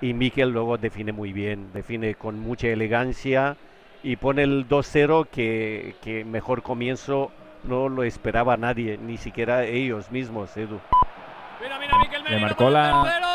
Y 0.00 0.14
Mikel 0.14 0.50
luego 0.50 0.78
define 0.78 1.10
muy 1.10 1.32
bien, 1.32 1.72
define 1.72 2.14
con 2.14 2.38
mucha 2.38 2.68
elegancia 2.68 3.56
y 4.04 4.14
pone 4.14 4.44
el 4.44 4.68
2-0 4.68 5.26
que, 5.26 5.96
que 6.00 6.24
mejor 6.24 6.62
comienzo 6.62 7.32
no 7.64 7.88
lo 7.88 8.04
esperaba 8.04 8.56
nadie, 8.56 8.96
ni 8.98 9.16
siquiera 9.16 9.64
ellos 9.64 10.12
mismos, 10.12 10.56
Edu. 10.56 10.78
Mira, 11.60 11.80
mira, 11.80 11.98
Mikel 11.98 12.22
Le 12.22 12.38
marcó 12.40 12.70
la- 12.70 13.02
tercero. 13.02 13.26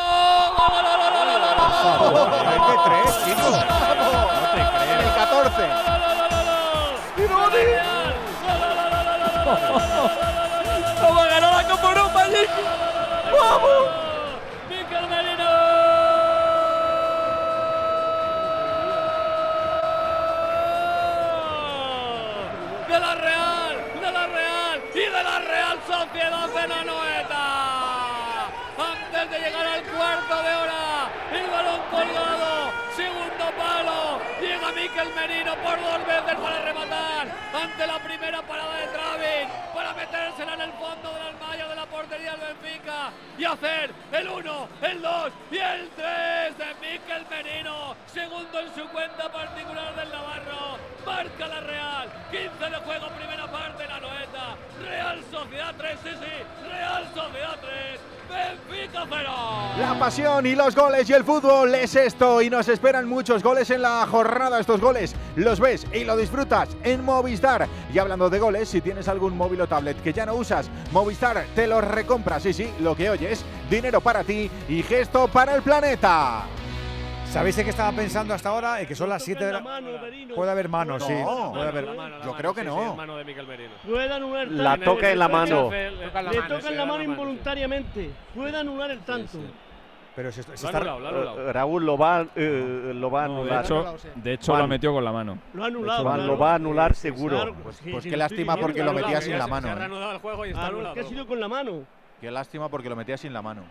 ¡Gol, 1.98 2.12
gol, 2.14 2.24
gol, 2.24 2.26
gol, 2.40 2.40
gol, 2.40 2.88
gol, 2.88 3.44
gol! 3.44 3.60
El 4.98 5.12
14. 5.14 5.62
¡Cómo 9.48 11.22
ganó 11.22 11.50
la 11.50 11.66
Copa 11.66 11.88
Europa, 11.88 12.26
¡Vamos! 13.32 13.88
¡Mikel 14.68 15.08
Merino! 15.08 15.50
De 22.88 23.00
la 23.00 23.14
Real, 23.14 23.76
de 24.02 24.12
la 24.12 24.26
Real 24.26 24.82
y 24.94 24.98
de 24.98 25.22
la 25.22 25.38
Real 25.38 25.78
Sociedad 25.86 26.48
de 26.48 26.68
Mikel 34.98 35.14
Merino 35.14 35.54
por 35.62 35.80
dos 35.80 36.06
veces 36.06 36.34
para 36.34 36.60
rematar. 36.60 37.28
Ante 37.54 37.86
la 37.86 37.98
primera 38.00 38.42
parada 38.42 38.76
de 38.78 38.86
Travin 38.88 39.48
para 39.72 39.94
metérsela 39.94 40.54
en 40.54 40.60
el 40.62 40.72
fondo 40.72 41.14
de 41.14 41.20
las 41.20 41.40
mallas 41.40 41.68
de 41.68 41.76
la 41.76 41.86
portería 41.86 42.32
del 42.32 42.40
Benfica 42.40 43.12
y 43.38 43.44
hacer 43.44 43.92
el 44.10 44.28
1, 44.28 44.68
el 44.82 45.00
2 45.02 45.32
y 45.52 45.56
el 45.58 45.88
3 45.90 46.58
de 46.58 46.74
Mikel 46.80 47.26
Merino, 47.30 47.94
segundo 48.12 48.58
en 48.58 48.74
su 48.74 48.88
cuenta 48.88 49.30
particular 49.30 49.94
del 49.94 50.10
Navarro, 50.10 50.78
marca 51.06 51.46
la 51.46 51.60
Real, 51.60 52.08
15 52.32 52.70
de 52.70 52.76
juego, 52.78 53.08
primera 53.10 53.46
parte, 53.46 53.86
la 53.86 54.00
Noeta, 54.00 54.56
Real 54.82 55.22
Sociedad 55.30 55.74
3, 55.78 55.98
sí, 56.02 56.10
sí, 56.10 56.68
Real 56.68 57.04
Sociedad 57.14 57.56
3, 57.60 58.00
Benfica 58.28 59.06
0. 59.08 59.30
La 59.78 59.98
pasión 59.98 60.46
y 60.46 60.54
los 60.54 60.74
goles 60.74 61.08
y 61.08 61.12
el 61.14 61.24
fútbol 61.24 61.74
es 61.74 61.96
esto 61.96 62.42
y 62.42 62.50
nos 62.50 62.68
esperan 62.68 63.08
muchos 63.08 63.42
goles 63.42 63.70
en 63.70 63.82
la 63.82 64.06
jornada. 64.06 64.60
Estos 64.60 64.80
goles 64.80 65.14
los 65.36 65.58
ves 65.60 65.86
y 65.92 66.04
lo 66.04 66.16
disfrutas 66.16 66.68
en 66.84 67.04
Movistar. 67.04 67.66
Y 67.92 67.98
hablando 67.98 68.28
de 68.28 68.38
goles, 68.38 68.68
si 68.68 68.80
tienes 68.80 69.08
algún 69.08 69.36
móvil 69.36 69.62
o 69.62 69.66
tablet 69.66 70.02
que 70.02 70.12
ya 70.12 70.26
no 70.26 70.34
usas, 70.34 70.70
Movistar 70.92 71.46
te 71.54 71.66
los 71.66 71.82
recompra. 71.82 72.38
Sí, 72.38 72.52
sí, 72.52 72.70
lo 72.80 72.94
que 72.96 73.10
oyes, 73.10 73.44
dinero 73.70 74.00
para 74.00 74.24
ti 74.24 74.50
y 74.68 74.82
gesto 74.82 75.28
para 75.28 75.54
el 75.54 75.62
planeta. 75.62 76.44
¿Sabéis 77.30 77.58
en 77.58 77.64
qué 77.64 77.70
estaba 77.70 77.92
pensando 77.92 78.32
hasta 78.32 78.48
ahora? 78.48 78.80
En 78.80 78.86
que 78.86 78.94
son 78.94 79.08
las 79.08 79.22
7 79.22 79.44
de 79.44 79.52
la... 79.52 79.62
Puede 80.34 80.50
haber 80.50 80.68
manos, 80.68 81.02
sí. 81.04 81.12
No, 81.12 81.52
Puede 81.52 81.68
haber... 81.68 81.86
Yo 82.24 82.32
creo 82.34 82.54
que 82.54 82.64
no. 82.64 82.96
de. 82.96 83.68
Puede 83.86 84.12
anular 84.12 84.48
La 84.48 84.78
toca 84.78 85.10
en 85.10 85.18
la 85.18 85.28
mano. 85.28 85.70
Le 85.70 86.42
toca 86.48 86.68
en 86.68 86.76
la 86.76 86.86
mano 86.86 87.02
involuntariamente. 87.02 88.10
Puede 88.34 88.56
anular 88.56 88.90
el 88.90 89.00
tanto. 89.00 89.38
Pero 90.16 90.32
si, 90.32 90.42
si 90.42 90.48
Lo 90.48 90.54
está... 90.54 90.78
anulado, 90.78 90.98
lo 90.98 91.06
ha 91.06 91.10
anulado. 91.10 91.48
Eh, 91.48 91.52
Raúl 91.52 91.86
lo 91.86 91.96
va, 91.96 92.26
eh, 92.34 92.92
lo 92.92 93.08
va 93.08 93.24
a 93.24 93.28
No, 93.28 93.34
de 93.34 93.40
anular. 93.52 93.64
hecho, 93.64 93.96
de 94.16 94.32
hecho 94.32 94.56
lo 94.56 94.66
metió 94.66 94.92
con 94.92 95.04
la 95.04 95.12
mano. 95.12 95.38
Lo 95.54 95.62
ha 95.62 95.66
anulado. 95.68 96.02
Claro. 96.02 96.22
lo 96.24 96.38
va 96.38 96.52
a 96.52 96.54
anular 96.56 96.94
seguro. 96.96 97.54
Pues, 97.62 97.80
pues 97.88 98.04
qué 98.04 98.16
lástima 98.16 98.56
porque 98.56 98.82
lo 98.82 98.92
metía 98.92 99.20
sin 99.20 99.38
la 99.38 99.46
mano. 99.46 99.68
Se 99.68 99.72
ha 99.72 99.76
¿eh? 99.76 99.78
reanudado 99.78 100.12
el 100.12 100.18
juego 100.18 100.44
y 100.46 100.48
está 100.50 100.66
anulado. 100.66 100.94
¿Qué 100.94 101.00
ha 101.00 101.04
sido 101.04 101.24
con 101.24 101.38
la 101.38 101.46
mano? 101.46 101.84
Qué 102.20 102.30
lástima 102.32 102.68
porque 102.68 102.88
lo 102.88 102.96
metía 102.96 103.16
sin 103.16 103.32
la 103.32 103.42
mano. 103.42 103.62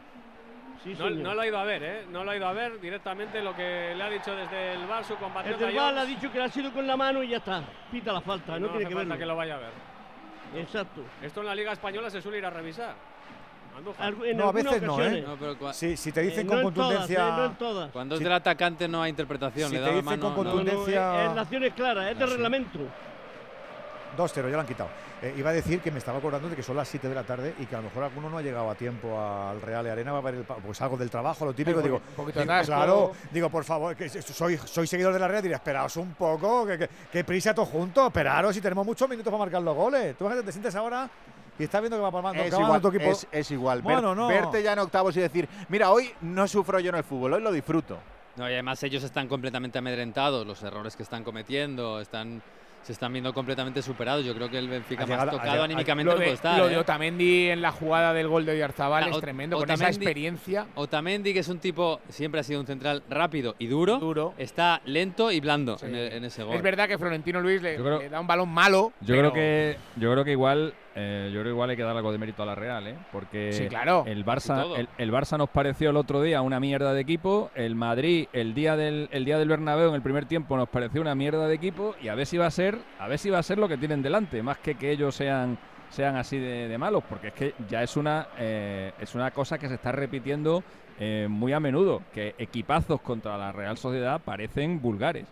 Sí, 0.96 1.04
No, 1.04 1.10
no 1.10 1.34
lo 1.34 1.42
ha 1.42 1.48
ido 1.48 1.58
a 1.58 1.64
ver, 1.64 1.84
¿eh? 1.84 2.06
No 2.10 2.24
lo 2.24 2.32
ha 2.32 2.36
ido 2.38 2.48
a 2.48 2.54
ver 2.54 2.80
directamente 2.80 3.42
lo 3.42 3.56
que 3.56 3.94
le 3.96 4.04
ha 4.04 4.10
dicho 4.10 4.36
desde 4.36 4.74
el 4.74 4.86
bar 4.88 5.04
su 5.04 5.14
El 5.14 5.20
compatriota. 5.20 5.66
del 5.66 5.76
VAR 5.76 5.94
le 5.94 6.00
ha 6.02 6.06
dicho 6.06 6.32
que 6.32 6.38
le 6.40 6.46
ha 6.46 6.50
sido 6.50 6.72
con 6.72 6.86
la 6.88 6.96
mano 6.98 7.22
y 7.24 7.30
ya 7.30 7.38
está. 7.38 7.64
Pita 7.92 8.14
la 8.14 8.22
falta, 8.22 8.54
no, 8.54 8.60
no 8.60 8.68
tiene 8.70 8.86
hace 8.86 8.90
que 8.90 8.94
falta 8.96 9.10
verlo. 9.10 9.20
que 9.20 9.26
lo 9.26 9.36
vaya 9.36 9.56
a 9.56 9.60
ver. 9.60 9.72
Exacto. 10.56 11.02
Esto 11.22 11.42
en 11.42 11.46
la 11.48 11.56
Liga 11.56 11.72
Española 11.74 12.10
se 12.10 12.22
suele 12.22 12.38
ir 12.38 12.46
a 12.46 12.50
revisar. 12.50 12.96
En 13.78 13.84
No, 13.84 13.92
a 13.92 14.06
algunas 14.08 14.54
veces 14.54 14.82
no, 14.82 14.94
ocasiones. 14.96 15.24
¿eh? 15.24 15.28
No, 15.28 15.36
pero 15.38 15.74
Si, 15.74 15.96
si 15.98 16.12
te 16.12 16.22
Eh, 16.22 16.24
dicen 16.24 16.48
no 16.48 16.62
con 16.64 16.74
todas, 16.74 16.88
contundencia... 16.98 17.28
eh, 17.28 17.32
no 17.38 17.46
en 17.46 17.56
todas. 17.58 17.92
cuando 17.92 18.16
es 18.16 18.22
del 18.22 18.32
atacante 18.34 18.88
no 18.88 19.04
hay 19.04 19.10
interpretación. 19.12 19.70
si 19.70 19.76
le 19.76 19.82
te 19.82 19.86
da 19.86 19.92
la 19.92 20.02
dicen 20.02 20.20
mano. 20.20 20.36
con 20.36 20.46
no. 20.48 20.54
No, 20.54 20.60
no, 20.64 20.66
Contundencia- 20.66 21.24
es, 21.26 21.30
es 21.30 21.36
la 21.36 21.42
acción 21.42 21.64
es 21.64 21.74
clara, 21.74 22.10
es 22.12 22.18
de 22.18 22.26
Sí. 22.26 22.32
Reglamento. 24.18 24.42
2-0, 24.42 24.50
ya 24.50 24.56
lo 24.56 24.60
han 24.62 24.68
quitado. 24.68 24.90
Eh, 25.22 25.34
iba 25.38 25.50
a 25.50 25.54
decir 25.54 25.80
que 25.82 25.92
me 25.92 26.00
estaba 26.00 26.18
acordando 26.18 26.50
de 26.50 26.56
que 26.56 26.64
son 26.64 26.76
las 26.76 26.88
7 26.88 27.08
de 27.10 27.16
la 27.16 27.24
tarde 27.24 27.54
y 27.60 27.66
que 27.66 27.76
a 27.76 27.80
lo 27.80 27.86
mejor 27.86 28.04
alguno 28.04 28.30
no 28.30 28.38
ha 28.38 28.42
llegado 28.42 28.70
a 28.70 28.76
tiempo 28.76 29.20
al 29.22 29.62
Real 29.62 29.84
de 29.84 29.92
Arena, 29.92 30.12
va 30.12 30.20
a 30.20 30.22
ver 30.22 30.36
el, 30.36 30.44
pues 30.44 30.82
algo 30.82 30.98
del 30.98 31.10
trabajo, 31.10 31.46
lo 31.46 31.54
típico, 31.54 31.78
Un 31.78 31.84
digo, 31.84 31.98
poquito- 32.00 32.10
un 32.12 32.16
poquito 32.26 32.40
digo, 32.42 32.52
atasco. 32.54 32.74
claro, 32.74 33.12
digo, 33.32 33.50
por 33.50 33.64
favor, 33.64 33.96
que 33.96 34.10
soy, 34.10 34.58
soy 34.58 34.88
seguidor 34.88 35.14
de 35.14 35.20
la 35.20 35.28
Real, 35.28 35.42
diré, 35.44 35.56
esperaos 35.56 35.96
un 35.98 36.14
poco, 36.14 36.66
que, 36.66 36.78
que, 36.78 36.90
que 37.12 37.24
prisa 37.24 37.54
todos 37.54 37.70
juntos, 37.70 38.08
esperaros 38.08 38.56
y 38.58 38.62
tenemos 38.62 38.86
muchos 38.86 39.08
minutos 39.10 39.32
para 39.32 39.44
marcar 39.44 39.62
los 39.62 39.76
goles. 39.76 40.18
Tú 40.18 40.26
fíjate, 40.26 40.44
te 40.44 40.52
sientes 40.52 40.76
ahora 40.76 41.10
y 41.60 41.64
estás 41.64 41.82
viendo 41.82 41.98
que 41.98 42.04
va 42.04 42.12
palmando, 42.12 42.42
Es 42.44 42.54
igual, 42.54 42.82
tu 42.82 42.90
equipo. 42.90 43.12
es, 43.12 43.28
es 43.32 43.52
igual. 43.52 43.82
Ver- 43.82 43.94
Bueno, 43.96 44.14
no. 44.16 44.28
Verte 44.28 44.62
ya 44.62 44.74
en 44.74 44.80
octavos 44.80 45.16
y 45.18 45.22
decir, 45.22 45.48
mira, 45.70 45.90
hoy 45.92 46.12
no 46.22 46.48
sufro 46.48 46.80
yo 46.80 46.90
en 46.90 46.96
el 46.98 47.04
fútbol, 47.04 47.34
hoy 47.34 47.42
lo 47.42 47.52
disfruto. 47.52 47.98
No, 48.36 48.48
y 48.48 48.54
además 48.54 48.84
ellos 48.84 49.04
están 49.04 49.28
completamente 49.28 49.80
amedrentados, 49.80 50.46
los 50.46 50.62
errores 50.62 50.96
que 50.96 51.02
están 51.02 51.24
cometiendo, 51.24 52.00
están, 52.00 52.44
se 52.88 52.94
están 52.94 53.12
viendo 53.12 53.34
completamente 53.34 53.82
superados. 53.82 54.24
Yo 54.26 54.34
creo 54.34 54.50
que 54.50 54.58
el 54.58 54.70
Benfica 54.70 55.06
más 55.06 55.26
tocado 55.26 55.42
llegado- 55.44 55.64
anímicamente 55.64 56.06
Lo 56.06 56.12
no 56.14 56.18
puede 56.20 56.30
de, 56.30 56.36
estar. 56.36 56.58
lo 56.58 56.68
de 56.70 56.76
¿eh? 56.76 56.78
Otamendi 56.78 57.50
en 57.50 57.62
la 57.62 57.74
jugada 57.74 58.14
del 58.14 58.30
gol 58.30 58.46
de 58.46 58.54
Oyarzabal 58.54 59.10
es 59.10 59.20
tremendo, 59.20 59.58
con 59.58 59.70
esa 59.70 59.88
experiencia. 59.90 60.68
Otamendi, 60.76 61.34
que 61.34 61.40
es 61.40 61.50
un 61.50 61.60
tipo, 61.60 62.00
siempre 62.08 62.40
ha 62.40 62.44
sido 62.44 62.62
un 62.62 62.66
central 62.66 63.04
rápido 63.10 63.56
y 63.60 63.68
duro, 63.68 63.98
Duro. 64.00 64.34
está 64.38 64.82
lento 64.86 65.34
y 65.34 65.42
blando 65.42 65.78
Sí. 65.78 65.86
en, 65.86 65.96
el- 65.96 66.14
en 66.14 66.24
ese 66.24 66.44
gol. 66.44 66.56
Es 66.56 66.62
verdad 66.62 66.88
que 66.88 66.98
Florentino 66.98 67.42
Luis 67.42 67.62
le, 67.62 67.76
Yo 67.78 67.84
creo- 67.84 68.00
le 68.00 68.08
da 68.10 68.22
un 68.22 68.28
balón 68.28 68.48
malo. 68.48 68.94
Yo 69.02 69.16
pero- 69.16 69.32
creo 69.32 69.34
que 69.34 69.78
yo 69.98 70.12
creo 70.14 70.24
que 70.24 70.32
igual 70.32 70.74
eh, 71.00 71.30
yo 71.32 71.42
creo 71.42 71.44
que 71.44 71.50
igual 71.52 71.70
hay 71.70 71.78
que 71.78 71.84
dar 71.84 71.96
algo 71.96 72.12
de 72.12 72.18
mérito 72.18 72.42
a 72.42 72.46
la 72.48 72.56
Real, 72.56 72.88
¿eh? 72.88 72.96
Porque 73.12 73.54
Sí, 73.54 73.68
claro. 73.68 74.04
el 74.08 74.26
Barça 74.26 74.66
el, 74.78 74.90
el 74.98 75.12
Barça 75.12 75.38
nos 75.38 75.50
pareció 75.50 75.92
el 75.92 75.98
otro 75.98 76.22
día 76.24 76.42
una 76.42 76.60
mierda 76.60 76.94
de 76.94 77.02
equipo, 77.02 77.52
el 77.54 77.76
Madrid 77.76 78.28
el 78.34 78.54
día 78.54 78.76
del 78.76 79.08
el 79.12 79.24
día 79.24 79.38
del 79.38 79.48
Bernabéu 79.48 79.90
en 79.90 79.96
el 79.96 80.02
primer 80.02 80.26
tiempo 80.26 80.58
nos 80.58 80.70
pareció 80.70 81.00
una 81.02 81.14
mierda 81.14 81.48
de 81.48 81.54
equipo 81.54 81.96
y 82.02 82.08
a 82.08 82.16
ver 82.16 82.26
si 82.26 82.38
va 82.38 82.48
a 82.48 82.52
ser 82.52 82.80
a 83.00 83.08
ver 83.08 83.20
si 83.20 83.30
va 83.30 83.38
a 83.40 83.44
ser 83.44 83.60
lo 83.60 83.68
que 83.68 83.78
tienen 83.78 84.02
delante, 84.02 84.42
más 84.42 84.58
que 84.58 84.76
que 84.76 84.92
ellos 84.92 85.14
sean 85.16 85.58
sean 85.90 86.16
así 86.18 86.38
de, 86.38 86.68
de 86.68 86.78
malos, 86.78 87.04
porque 87.08 87.28
es 87.28 87.34
que 87.34 87.54
ya 87.70 87.84
es 87.84 87.96
una 87.96 88.28
eh, 88.40 88.92
es 89.00 89.14
una 89.16 89.32
cosa 89.32 89.58
que 89.58 89.68
se 89.68 89.76
está 89.76 89.92
repitiendo 89.92 90.64
eh, 91.00 91.28
muy 91.30 91.54
a 91.54 91.60
menudo, 91.60 92.02
que 92.12 92.34
equipazos 92.40 93.02
contra 93.02 93.38
la 93.38 93.52
Real 93.52 93.78
Sociedad 93.78 94.20
parecen 94.20 94.82
vulgares. 94.82 95.28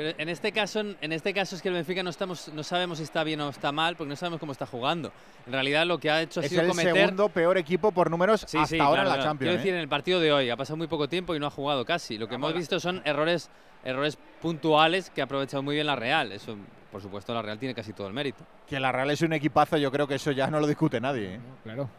Pero 0.00 0.14
en 0.16 0.30
este 0.30 0.50
caso, 0.50 0.80
en 0.80 1.12
este 1.12 1.34
caso 1.34 1.54
es 1.54 1.60
que 1.60 1.68
el 1.68 1.74
Benfica 1.74 2.02
no 2.02 2.08
estamos, 2.08 2.48
no 2.54 2.62
sabemos 2.62 2.96
si 2.96 3.04
está 3.04 3.22
bien 3.22 3.38
o 3.42 3.50
está 3.50 3.70
mal, 3.70 3.96
porque 3.96 4.08
no 4.08 4.16
sabemos 4.16 4.40
cómo 4.40 4.52
está 4.52 4.64
jugando. 4.64 5.12
En 5.46 5.52
realidad 5.52 5.84
lo 5.84 5.98
que 5.98 6.10
ha 6.10 6.22
hecho 6.22 6.40
ha 6.40 6.42
Es 6.42 6.48
sido 6.48 6.62
el 6.62 6.68
cometer 6.68 6.94
segundo 6.94 7.28
peor 7.28 7.58
equipo 7.58 7.92
por 7.92 8.10
números 8.10 8.46
Sí, 8.48 8.56
hasta 8.56 8.66
sí, 8.66 8.78
ahora 8.78 9.02
claro, 9.02 9.02
en 9.02 9.08
la 9.08 9.14
claro. 9.16 9.30
Champions. 9.30 9.38
Quiero 9.40 9.54
¿eh? 9.54 9.58
decir, 9.58 9.74
en 9.74 9.80
el 9.80 9.88
partido 9.88 10.18
de 10.18 10.32
hoy 10.32 10.48
ha 10.48 10.56
pasado 10.56 10.78
muy 10.78 10.86
poco 10.86 11.06
tiempo 11.06 11.34
y 11.34 11.38
no 11.38 11.46
ha 11.46 11.50
jugado 11.50 11.84
casi. 11.84 12.16
Lo 12.16 12.28
que 12.28 12.36
hemos 12.36 12.54
visto 12.54 12.80
son 12.80 13.02
errores, 13.04 13.50
errores 13.84 14.16
puntuales 14.40 15.10
que 15.10 15.20
ha 15.20 15.24
aprovechado 15.24 15.62
muy 15.62 15.74
bien 15.74 15.86
la 15.86 15.96
Real. 15.96 16.32
Eso, 16.32 16.56
por 16.90 17.02
supuesto, 17.02 17.34
la 17.34 17.42
Real 17.42 17.58
tiene 17.58 17.74
casi 17.74 17.92
todo 17.92 18.06
el 18.06 18.14
mérito. 18.14 18.42
Que 18.66 18.80
la 18.80 18.92
Real 18.92 19.10
es 19.10 19.20
un 19.20 19.34
equipazo, 19.34 19.76
yo 19.76 19.92
creo 19.92 20.08
que 20.08 20.14
eso 20.14 20.30
ya 20.30 20.46
no 20.46 20.60
lo 20.60 20.66
discute 20.66 20.98
nadie. 20.98 21.34
¿eh? 21.34 21.40
Claro. 21.62 21.90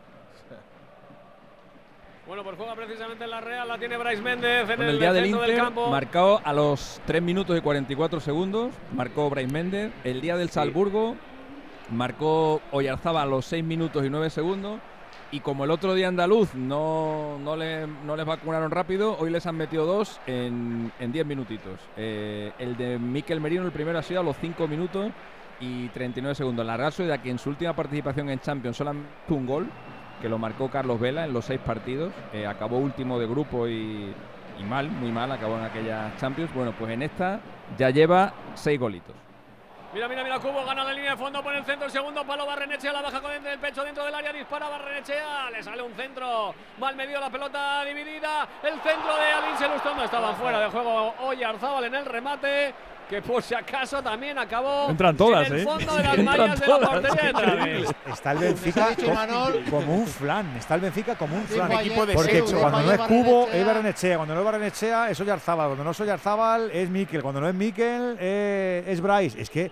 Bueno, 2.31 2.45
pues 2.45 2.55
juega 2.55 2.75
precisamente 2.75 3.25
en 3.25 3.29
la 3.29 3.41
Real, 3.41 3.67
la 3.67 3.77
tiene 3.77 3.97
Bryce 3.97 4.21
Méndez 4.21 4.69
en 4.69 4.81
el, 4.81 4.89
el 4.91 4.99
día 4.99 5.11
del 5.11 5.25
Inter, 5.25 5.47
del 5.49 5.57
campo. 5.57 5.89
marcado 5.89 6.39
a 6.45 6.53
los 6.53 7.01
3 7.05 7.21
minutos 7.21 7.57
y 7.57 7.59
44 7.59 8.21
segundos, 8.21 8.73
marcó 8.95 9.29
Brais 9.29 9.51
Méndez. 9.51 9.91
El 10.05 10.21
día 10.21 10.37
del 10.37 10.49
Salzburgo, 10.49 11.17
marcó 11.89 12.61
Oyarzaba 12.71 13.23
a 13.23 13.25
los 13.25 13.43
6 13.47 13.65
minutos 13.65 14.05
y 14.05 14.09
9 14.09 14.29
segundos. 14.29 14.79
Y 15.31 15.41
como 15.41 15.65
el 15.65 15.71
otro 15.71 15.93
día 15.93 16.07
andaluz 16.07 16.55
no, 16.55 17.37
no, 17.43 17.57
le- 17.57 17.85
no 17.85 18.15
les 18.15 18.25
vacunaron 18.25 18.71
rápido, 18.71 19.17
hoy 19.19 19.29
les 19.29 19.45
han 19.45 19.57
metido 19.57 19.85
dos 19.85 20.21
en, 20.25 20.89
en 21.01 21.11
10 21.11 21.25
minutitos. 21.25 21.81
Eh, 21.97 22.53
el 22.59 22.77
de 22.77 22.97
Miquel 22.97 23.41
Merino, 23.41 23.65
el 23.65 23.73
primero 23.73 23.99
ha 23.99 24.03
sido 24.03 24.21
a 24.21 24.23
los 24.23 24.37
5 24.37 24.69
minutos 24.69 25.11
y 25.59 25.89
39 25.89 26.33
segundos. 26.33 26.65
La 26.65 26.77
Real 26.77 26.93
Sociedad, 26.93 27.19
que 27.19 27.29
en 27.29 27.39
su 27.39 27.49
última 27.49 27.73
participación 27.73 28.29
en 28.29 28.39
Champions 28.39 28.77
solamente 28.77 29.09
un 29.27 29.45
gol, 29.45 29.67
que 30.21 30.29
lo 30.29 30.37
marcó 30.37 30.69
Carlos 30.69 30.99
Vela 30.99 31.25
en 31.25 31.33
los 31.33 31.45
seis 31.45 31.59
partidos, 31.59 32.13
eh, 32.31 32.45
acabó 32.45 32.77
último 32.77 33.19
de 33.19 33.27
grupo 33.27 33.67
y, 33.67 34.13
mal, 34.67 34.89
muy 34.89 35.11
mal, 35.11 35.31
acabó 35.31 35.57
en 35.57 35.65
aquella 35.65 36.13
Champions. 36.17 36.53
Bueno, 36.53 36.73
pues 36.77 36.91
en 36.91 37.01
esta 37.01 37.39
ya 37.77 37.89
lleva 37.89 38.33
seis 38.53 38.79
golitos. 38.79 39.15
Mira, 39.93 40.07
mira, 40.07 40.23
mira, 40.23 40.39
Cubo 40.39 40.63
gana 40.65 40.85
la 40.85 40.93
línea 40.93 41.11
de 41.11 41.17
fondo 41.17 41.43
por 41.43 41.53
el 41.53 41.65
centro, 41.65 41.85
el 41.85 41.91
segundo 41.91 42.25
palo, 42.25 42.45
Barrenechea 42.45 42.93
la 42.93 43.01
baja 43.01 43.19
con 43.19 43.29
el 43.29 43.59
pecho 43.59 43.83
dentro 43.83 44.05
del 44.05 44.15
área, 44.15 44.31
dispara 44.31 44.69
Barrenechea, 44.69 45.49
le 45.51 45.61
sale 45.61 45.81
un 45.81 45.93
centro, 45.95 46.55
mal 46.79 46.95
medido 46.95 47.19
la 47.19 47.29
pelota 47.29 47.83
dividida, 47.83 48.47
el 48.63 48.79
centro 48.79 49.17
de 49.17 49.31
Alin 49.33 49.57
Selustondo 49.57 50.05
estaba 50.05 50.33
fuera 50.35 50.61
de 50.61 50.69
juego 50.69 51.13
Oyarzábal 51.19 51.83
en 51.83 51.95
el 51.95 52.05
remate, 52.05 52.73
que 53.11 53.21
por 53.21 53.43
si 53.43 53.53
acaso 53.53 54.01
también 54.01 54.37
acabó 54.39 54.89
Entran 54.89 55.17
todas, 55.17 55.47
en 55.47 55.53
el 55.53 55.59
¿eh? 55.59 55.63
fondo 55.65 55.95
de 55.97 56.03
las 56.03 56.17
mallas 56.19 56.59
de 56.61 56.65
la 56.67 56.77
todas, 56.77 56.89
portería. 56.89 57.89
Está 58.09 58.31
el 58.31 58.37
Benfica 58.37 58.87
como 59.69 59.95
un 59.95 60.07
flan. 60.07 60.55
Está 60.57 60.75
el 60.75 60.81
Benfica 60.81 61.15
como 61.15 61.35
un 61.35 61.43
flan. 61.43 61.73
Equipo 61.73 62.05
de 62.05 62.13
Porque 62.13 62.41
cuando 62.41 62.81
no 62.81 62.91
es 62.93 62.99
Cubo 63.01 63.49
es 63.51 63.65
Barrenechea. 63.65 64.15
Cuando 64.15 64.33
no 64.33 64.39
es 64.39 64.45
Barrenechea 64.45 65.09
es 65.09 65.19
Oyarzábal. 65.19 65.67
Cuando 65.67 65.83
no 65.83 65.91
es 65.91 65.99
Oyarzábal 65.99 66.71
es 66.71 66.89
Mikel. 66.89 67.21
Cuando 67.21 67.41
no 67.41 67.49
es 67.49 67.53
Mikel 67.53 68.15
eh, 68.17 68.85
es 68.87 69.01
Bryce. 69.01 69.41
Es 69.41 69.49
que, 69.49 69.69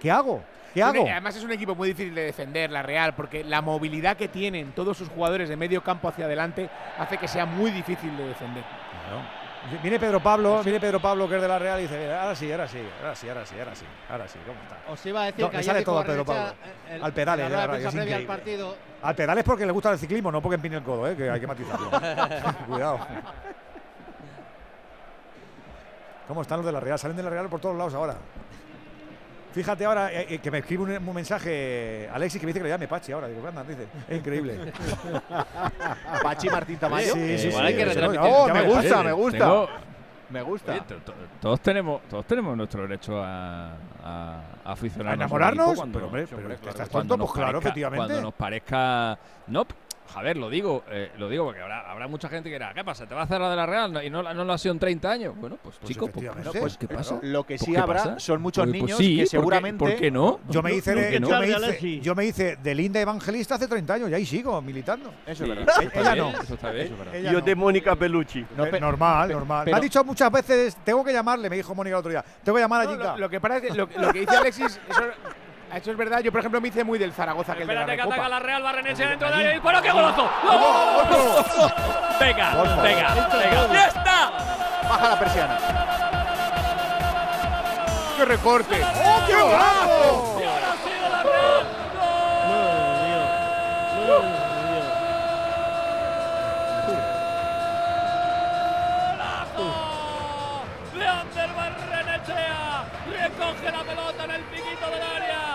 ¿qué 0.00 0.10
hago? 0.12 0.44
¿Qué 0.72 0.80
hago? 0.80 1.04
Además 1.10 1.34
es 1.34 1.42
un 1.42 1.50
equipo 1.50 1.74
muy 1.74 1.88
difícil 1.88 2.14
de 2.14 2.26
defender, 2.26 2.70
la 2.70 2.82
Real, 2.82 3.14
porque 3.16 3.42
la 3.42 3.60
movilidad 3.60 4.16
que 4.16 4.28
tienen 4.28 4.70
todos 4.70 4.96
sus 4.96 5.08
jugadores 5.08 5.48
de 5.48 5.56
medio 5.56 5.82
campo 5.82 6.06
hacia 6.06 6.26
adelante 6.26 6.70
hace 6.96 7.18
que 7.18 7.26
sea 7.26 7.44
muy 7.44 7.72
difícil 7.72 8.16
de 8.16 8.28
defender. 8.28 8.62
Viene 9.82 9.98
Pedro 9.98 10.20
Pablo, 10.20 10.62
viene 10.62 10.80
Pedro 10.80 11.00
Pablo 11.00 11.28
que 11.28 11.36
es 11.36 11.42
de 11.42 11.48
la 11.48 11.58
Real 11.58 11.78
y 11.80 11.82
dice, 11.82 12.12
ahora 12.14 12.34
sí, 12.34 12.50
ahora 12.50 12.68
sí, 12.68 12.78
ahora 13.00 13.14
sí, 13.14 13.28
ahora 13.28 13.46
sí, 13.46 13.54
ahora 13.58 13.74
sí, 13.74 13.84
ahora 14.08 14.28
sí, 14.28 14.38
¿cómo 14.46 14.58
está? 14.62 14.92
Os 14.92 15.06
iba 15.06 15.22
a 15.22 15.24
decir 15.26 15.44
No, 15.44 15.50
que 15.50 15.56
le 15.58 15.62
sale 15.62 15.84
todo 15.84 15.98
a 15.98 16.04
Pedro 16.04 16.24
Pablo. 16.24 16.54
Al 16.90 17.00
la 17.00 17.10
de 17.10 17.24
rueda 17.24 17.48
la 17.48 17.66
radio, 17.66 17.90
previa 17.90 18.16
al 18.16 18.26
partido. 18.26 18.76
Al 19.02 19.14
pedal 19.14 19.38
es 19.38 19.44
porque 19.44 19.66
le 19.66 19.72
gusta 19.72 19.92
el 19.92 19.98
ciclismo, 19.98 20.32
no 20.32 20.40
porque 20.40 20.54
empine 20.56 20.76
el 20.76 20.82
codo, 20.82 21.08
¿eh? 21.08 21.16
que 21.16 21.30
hay 21.30 21.40
que 21.40 21.46
matizarlo. 21.46 21.90
Cuidado. 22.66 22.98
¿Cómo 26.28 26.42
están 26.42 26.58
los 26.58 26.66
de 26.66 26.72
la 26.72 26.80
Real? 26.80 26.98
Salen 26.98 27.16
de 27.16 27.22
la 27.22 27.30
Real 27.30 27.48
por 27.48 27.60
todos 27.60 27.76
lados 27.76 27.94
ahora. 27.94 28.16
Fíjate 29.52 29.84
ahora 29.84 30.12
eh, 30.12 30.26
eh, 30.30 30.38
que 30.38 30.50
me 30.50 30.58
escribe 30.58 30.82
un, 30.84 31.08
un 31.08 31.14
mensaje 31.14 32.08
Alexis 32.12 32.40
que 32.40 32.46
me 32.46 32.50
dice 32.50 32.60
que 32.60 32.64
le 32.64 32.70
llame 32.70 32.86
Pachi 32.88 33.12
ahora. 33.12 33.28
Digo, 33.28 33.46
anda, 33.48 33.64
dice. 33.64 33.86
Es 34.08 34.18
increíble. 34.18 34.58
Pachi 36.22 36.48
Martín 36.48 36.76
Tamayo. 36.78 37.14
Sí, 37.14 37.38
sí, 37.38 37.48
Igual 37.48 37.62
sí, 37.62 37.66
hay 37.68 37.74
que 37.76 37.80
sí, 37.80 37.88
retransmitir. 37.88 38.30
sí. 38.30 38.36
Oh, 38.36 38.48
me 38.54 38.62
gusta, 38.62 39.02
me 39.02 39.12
gusta. 39.12 39.38
Tengo- 39.38 39.68
Me 40.30 40.42
gusta. 40.42 40.72
Oye, 40.72 40.80
to- 40.82 40.96
to- 40.98 41.14
todos 41.40 41.60
tenemos, 41.60 42.02
todos 42.02 42.26
tenemos 42.26 42.54
nuestro 42.54 42.82
derecho 42.82 43.22
a, 43.24 43.68
a, 44.04 44.42
a 44.64 44.72
aficionarnos. 44.72 45.12
¿A 45.12 45.24
enamorarnos? 45.24 45.74
cuando- 45.76 45.94
Pero, 45.98 46.06
hombre, 46.08 46.26
pero 46.28 46.42
claro, 46.42 46.68
¿estás 46.70 46.88
tonto? 46.90 47.16
Pues 47.16 47.32
claro, 47.32 47.46
parezca- 47.52 47.58
efectivamente. 47.68 48.06
Cuando 48.06 48.20
nos 48.22 48.34
parezca. 48.34 49.18
No, 49.46 49.66
ver, 50.22 50.36
lo 50.36 50.50
digo, 50.50 50.84
eh, 50.90 51.12
lo 51.18 51.28
digo 51.28 51.44
porque 51.44 51.60
habrá, 51.60 51.90
habrá 51.90 52.08
mucha 52.08 52.28
gente 52.28 52.48
que 52.48 52.56
dirá, 52.56 52.72
¿qué 52.74 52.84
pasa? 52.84 53.06
¿Te 53.06 53.14
va 53.14 53.20
a 53.20 53.24
hacer 53.24 53.40
la 53.40 53.50
de 53.50 53.56
la 53.56 53.66
Real 53.66 53.92
No, 53.92 54.02
y 54.02 54.10
no, 54.10 54.22
no 54.22 54.44
lo 54.44 54.52
ha 54.52 54.58
sido 54.58 54.72
en 54.72 54.78
30 54.78 55.10
años? 55.10 55.34
Bueno, 55.36 55.56
pues, 55.62 55.76
Pues 55.76 55.88
chicos, 55.88 56.10
pues, 56.12 56.26
pues, 56.58 56.76
¿qué 56.78 56.88
pasa? 56.88 57.18
Lo 57.22 57.44
que 57.44 57.58
sí 57.58 57.72
¿qué 57.72 57.78
habrá 57.78 58.02
pasa? 58.02 58.18
son 58.18 58.40
muchos 58.42 58.64
Pues- 58.64 58.72
pues 58.72 58.82
niños 58.82 58.98
sí, 58.98 59.10
que 59.16 59.16
¿por 59.16 59.24
qué- 59.24 59.30
seguramente. 59.30 59.78
¿Por 59.84 59.94
qué 59.96 60.10
no? 60.10 60.40
Yo 60.48 60.62
me 60.62 60.74
hice, 60.74 60.92
¿Por 60.92 61.02
qué 61.02 61.10
de, 61.10 61.20
no? 61.20 61.28
yo, 61.28 61.38
me 61.40 61.46
hice, 61.46 61.54
Alexis. 61.56 62.02
yo 62.02 62.14
me 62.14 62.24
hice 62.26 62.56
de 62.56 62.74
Linda 62.74 63.00
Evangelista 63.00 63.54
hace 63.56 63.68
30 63.68 63.94
años 63.94 64.10
y 64.10 64.14
ahí 64.14 64.26
sigo 64.26 64.60
militando. 64.62 65.10
Eso 65.26 65.44
es 65.44 65.50
Sí, 65.50 65.56
verdad. 65.56 65.74
eso 65.82 65.90
Ella 66.00 66.14
bien, 66.14 66.32
no. 66.32 66.40
Eso 66.42 66.54
está 66.54 66.70
bien. 66.70 66.84
Eso 66.86 66.92
es 66.94 66.98
verdad. 66.98 67.14
Ella 67.14 67.32
Yo 67.32 67.38
no. 67.40 67.44
de 67.44 67.54
Mónica 67.54 67.94
Bellucci. 67.94 68.46
No, 68.56 68.64
Eh, 68.66 68.70
pe- 68.70 68.80
normal, 68.80 69.28
pe- 69.28 69.34
normal. 69.34 69.66
me 69.66 69.72
ha 69.74 69.80
dicho 69.80 70.02
muchas 70.04 70.30
veces, 70.32 70.76
tengo 70.84 71.04
que 71.04 71.12
llamarle, 71.12 71.48
me 71.50 71.56
dijo 71.56 71.74
Mónica 71.74 71.96
el 71.96 72.00
otro 72.00 72.10
día. 72.10 72.24
Tengo 72.42 72.56
que 72.56 72.62
llamar 72.62 72.80
a 72.80 72.84
No, 72.84 72.90
Jica. 72.92 73.12
lo, 73.12 73.18
lo 73.18 73.28
que 73.30 73.40
pasa 73.40 73.56
es 73.58 73.62
que 73.62 73.68
lo, 73.74 73.88
lo 73.96 74.12
que 74.12 74.20
dice 74.20 74.36
Alexis, 74.36 74.80
eso, 74.88 75.02
eso 75.74 75.90
es 75.90 75.96
verdad. 75.96 76.20
Yo, 76.20 76.32
por 76.32 76.40
ejemplo, 76.40 76.60
me 76.60 76.68
hice 76.68 76.84
muy 76.84 76.98
del 76.98 77.12
Zaragoza, 77.12 77.54
que 77.54 77.62
el 77.62 77.68
de 77.68 77.74
la 77.74 77.80
Espérate 77.80 78.08
que 78.08 78.14
ataca 78.14 78.28
la 78.28 78.38
Real 78.38 78.62
Barrenechea 78.62 79.08
dentro 79.10 79.28
de 79.28 79.34
área. 79.34 79.50
¡Disparo, 79.50 79.82
qué 79.82 79.90
golazo! 79.90 80.30
¡Gol! 80.42 81.72
Venga, 82.20 82.62
venga, 82.82 83.28
venga. 83.32 83.72
¡Ya 83.72 83.86
está! 83.86 84.30
Baja 84.88 85.08
la 85.08 85.18
persiana. 85.18 85.58
¡Qué 88.16 88.24
recorte! 88.24 88.82
¡Oh, 88.82 89.22
qué 89.26 89.34
golazo! 89.34 90.40
¡Y 90.40 90.44
ahora 90.44 90.68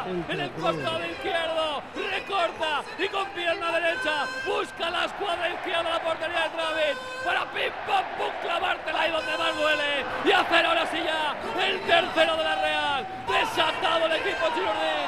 en 0.05 0.39
el 0.39 0.51
costado 0.51 1.05
izquierdo, 1.05 1.81
recorta 1.95 2.83
y 2.97 3.07
con 3.07 3.25
pierna 3.29 3.71
derecha 3.71 4.25
busca 4.45 4.89
la 4.89 5.05
escuadra 5.05 5.49
izquierda 5.49 5.89
la 5.89 6.03
portería 6.03 6.43
de 6.43 6.49
Travis 6.49 6.97
para 7.23 7.45
pim 7.51 7.71
pam 7.87 8.03
pum 8.17 8.33
clavártela 8.41 9.01
ahí 9.01 9.11
donde 9.11 9.37
más 9.37 9.55
duele 9.55 10.05
y 10.25 10.31
hacer 10.31 10.65
ahora 10.65 10.85
sí 10.87 10.97
ya 11.03 11.35
el 11.65 11.79
tercero 11.81 12.37
de 12.37 12.43
la 12.43 12.55
Real. 12.61 13.07
Desatado 13.27 14.05
el 14.05 14.11
equipo 14.13 14.45
Chirurdín, 14.53 15.07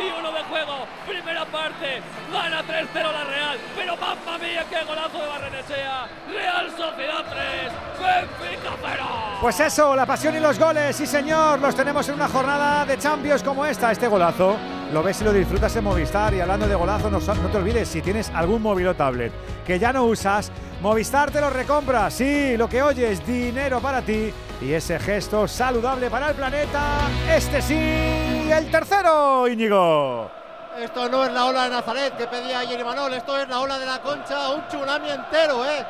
21 0.00 0.32
de 0.32 0.44
juego, 0.44 0.86
primera 1.06 1.44
parte, 1.44 2.00
gana 2.32 2.62
3-0 2.62 3.12
la 3.12 3.24
Real, 3.24 3.58
pero 3.76 3.96
mamma 3.96 4.38
mía 4.38 4.64
qué 4.70 4.82
golazo 4.84 5.18
de 5.18 5.26
Barrenechea, 5.26 6.08
Real 6.32 6.70
Sociedad 6.70 7.24
3, 7.28 7.72
Benfica 8.00 8.76
0. 8.80 9.04
Pues 9.42 9.60
eso, 9.60 9.94
la 9.94 10.06
pasión 10.06 10.34
y 10.36 10.40
los 10.40 10.58
goles, 10.58 10.96
sí 10.96 11.06
señor, 11.06 11.60
los 11.60 11.74
tenemos 11.74 12.08
en 12.08 12.14
una 12.14 12.28
jornada 12.28 12.86
de 12.86 12.96
Champions 12.96 13.42
como 13.42 13.66
esta. 13.66 13.92
Este 13.92 14.08
golazo 14.08 14.56
lo 14.92 15.02
ves 15.02 15.20
y 15.20 15.24
lo 15.24 15.32
disfrutas 15.32 15.76
en 15.76 15.84
Movistar. 15.84 16.32
Y 16.32 16.40
hablando 16.40 16.66
de 16.66 16.74
golazo, 16.74 17.10
no, 17.10 17.18
no 17.18 17.48
te 17.48 17.58
olvides, 17.58 17.88
si 17.88 18.00
tienes 18.00 18.30
algún 18.30 18.62
móvil 18.62 18.88
o 18.88 18.94
tablet 18.94 19.32
que 19.66 19.78
ya 19.78 19.92
no 19.92 20.04
usas, 20.04 20.50
Movistar 20.80 21.30
te 21.30 21.40
lo 21.40 21.50
recompra. 21.50 22.10
Sí, 22.10 22.56
lo 22.56 22.68
que 22.68 22.82
oyes, 22.82 23.26
dinero 23.26 23.80
para 23.80 24.00
ti. 24.00 24.32
Y 24.60 24.74
ese 24.74 24.98
gesto 24.98 25.48
saludable 25.48 26.10
para 26.10 26.30
el 26.30 26.36
planeta. 26.36 27.08
Este 27.30 27.62
sí, 27.62 28.50
el 28.52 28.70
tercero, 28.70 29.48
Íñigo. 29.48 30.30
Esto 30.78 31.08
no 31.08 31.24
es 31.24 31.32
la 31.32 31.46
ola 31.46 31.64
de 31.64 31.70
Nazaret 31.70 32.16
que 32.16 32.26
pedía 32.26 32.58
ayer 32.58 32.78
Imanol, 32.78 33.12
esto 33.14 33.38
es 33.38 33.48
la 33.48 33.60
ola 33.60 33.78
de 33.78 33.86
la 33.86 34.00
concha, 34.02 34.50
un 34.50 34.66
tsunami 34.68 35.10
entero, 35.10 35.64
¿eh? 35.64 35.84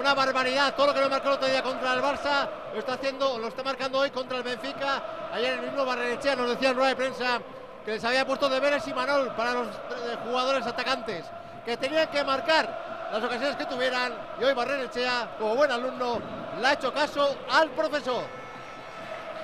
Una 0.00 0.14
barbaridad, 0.14 0.74
todo 0.74 0.88
lo 0.88 0.94
que 0.94 1.00
no 1.00 1.08
marcó 1.08 1.28
el 1.28 1.34
otro 1.34 1.48
día 1.48 1.62
contra 1.62 1.94
el 1.94 2.02
Barça, 2.02 2.48
lo 2.72 2.80
está 2.80 2.94
haciendo, 2.94 3.38
lo 3.38 3.46
está 3.46 3.62
marcando 3.62 3.98
hoy 3.98 4.10
contra 4.10 4.38
el 4.38 4.42
Benfica. 4.42 5.02
Ayer 5.32 5.54
el 5.54 5.62
mismo 5.62 5.84
Barrenechea 5.84 6.34
nos 6.34 6.50
decía 6.50 6.70
en 6.70 6.76
rueda 6.76 6.88
de 6.88 6.96
prensa 6.96 7.40
que 7.84 7.92
les 7.92 8.04
había 8.04 8.26
puesto 8.26 8.48
deberes 8.48 8.86
Imanol 8.88 9.28
para 9.36 9.54
los 9.54 9.68
eh, 9.68 10.16
jugadores 10.24 10.66
atacantes, 10.66 11.24
que 11.64 11.76
tenían 11.76 12.08
que 12.08 12.24
marcar 12.24 12.99
las 13.12 13.22
ocasiones 13.24 13.56
que 13.56 13.66
tuvieran, 13.66 14.12
y 14.40 14.44
hoy 14.44 14.54
Barrenechea, 14.54 15.30
como 15.38 15.56
buen 15.56 15.70
alumno, 15.70 16.20
le 16.60 16.66
ha 16.66 16.72
hecho 16.74 16.92
caso 16.92 17.36
al 17.50 17.70
profesor. 17.70 18.22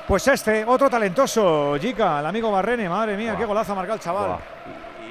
Pues 0.07 0.27
este, 0.29 0.65
otro 0.65 0.89
talentoso, 0.89 1.77
Jica, 1.81 2.21
el 2.21 2.27
amigo 2.27 2.51
Barrene, 2.53 2.89
madre 2.89 3.17
mía, 3.17 3.35
qué 3.37 3.45
golazo 3.45 3.73
ha 3.73 3.75
marcado 3.75 3.97
el 3.97 4.01
chaval. 4.01 4.39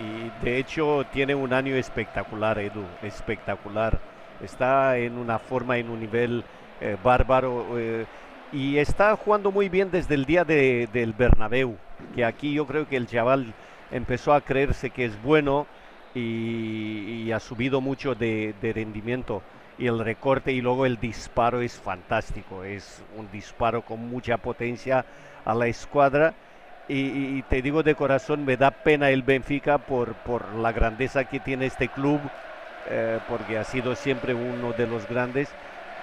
Y 0.01 0.43
de 0.45 0.58
hecho 0.58 1.06
tiene 1.12 1.36
un 1.36 1.51
año 1.51 1.76
espectacular, 1.76 2.58
Edu, 2.60 2.84
espectacular. 3.01 3.99
Está 4.41 4.97
en 4.97 5.18
una 5.18 5.38
forma, 5.39 5.78
en 5.78 5.89
un 5.89 5.99
nivel 5.99 6.43
eh, 6.82 6.97
bárbaro 7.03 7.66
eh, 7.78 8.06
y 8.53 8.78
está 8.78 9.16
jugando 9.18 9.51
muy 9.51 9.68
bien 9.70 9.91
desde 9.91 10.16
el 10.16 10.26
día 10.26 10.43
de- 10.45 10.88
del 10.93 11.14
Bernabéu, 11.14 11.78
que 12.14 12.24
aquí 12.24 12.53
yo 12.53 12.66
creo 12.66 12.88
que 12.88 12.95
el 12.97 13.08
chaval 13.08 13.53
empezó 13.91 14.34
a 14.34 14.41
creerse 14.41 14.89
que 14.89 15.06
es 15.06 15.22
bueno 15.24 15.68
y, 16.16 17.32
ha 17.32 17.39
subido 17.39 17.82
mucho 17.82 18.16
de, 18.16 18.55
rendimiento. 18.61 19.41
Y 19.78 19.88
el 19.88 19.99
recorte 19.99 20.53
y 20.53 20.61
luego 20.61 20.86
el 20.86 20.97
disparo 20.97 21.61
es 21.61 21.74
fantástico, 21.74 22.63
es 22.63 23.03
un 23.18 23.30
disparo 23.30 23.82
con 23.82 24.09
mucha 24.09 24.38
potencia 24.38 25.05
a 25.43 25.53
la 25.53 25.68
escuadra. 25.68 26.34
Y, 26.88 27.41
te 27.43 27.61
digo 27.61 27.84
de 27.84 27.95
corazón, 27.95 28.45
me 28.45 28.57
da 28.57 28.72
pena 28.72 29.09
el 29.09 29.24
Benfica 29.24 29.78
por, 29.78 30.16
la 30.55 30.72
grandeza 30.72 31.26
que 31.26 31.39
tiene 31.39 31.66
este 31.66 31.89
club, 31.89 32.22
eh, 32.89 33.20
porque 33.28 33.57
ha 33.57 33.63
sido 33.63 33.95
siempre 33.95 34.34
uno 34.34 34.72
de 34.74 34.88
los 34.88 35.07
grandes. 35.07 35.49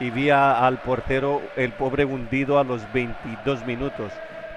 Y 0.01 0.11
vi 0.11 0.31
al 0.31 0.79
portero, 0.79 1.41
el 1.57 1.73
pobre 1.73 2.05
hundido 2.05 2.59
a 2.59 2.65
los 2.65 2.93
22 2.93 3.65
minutos. 3.65 4.13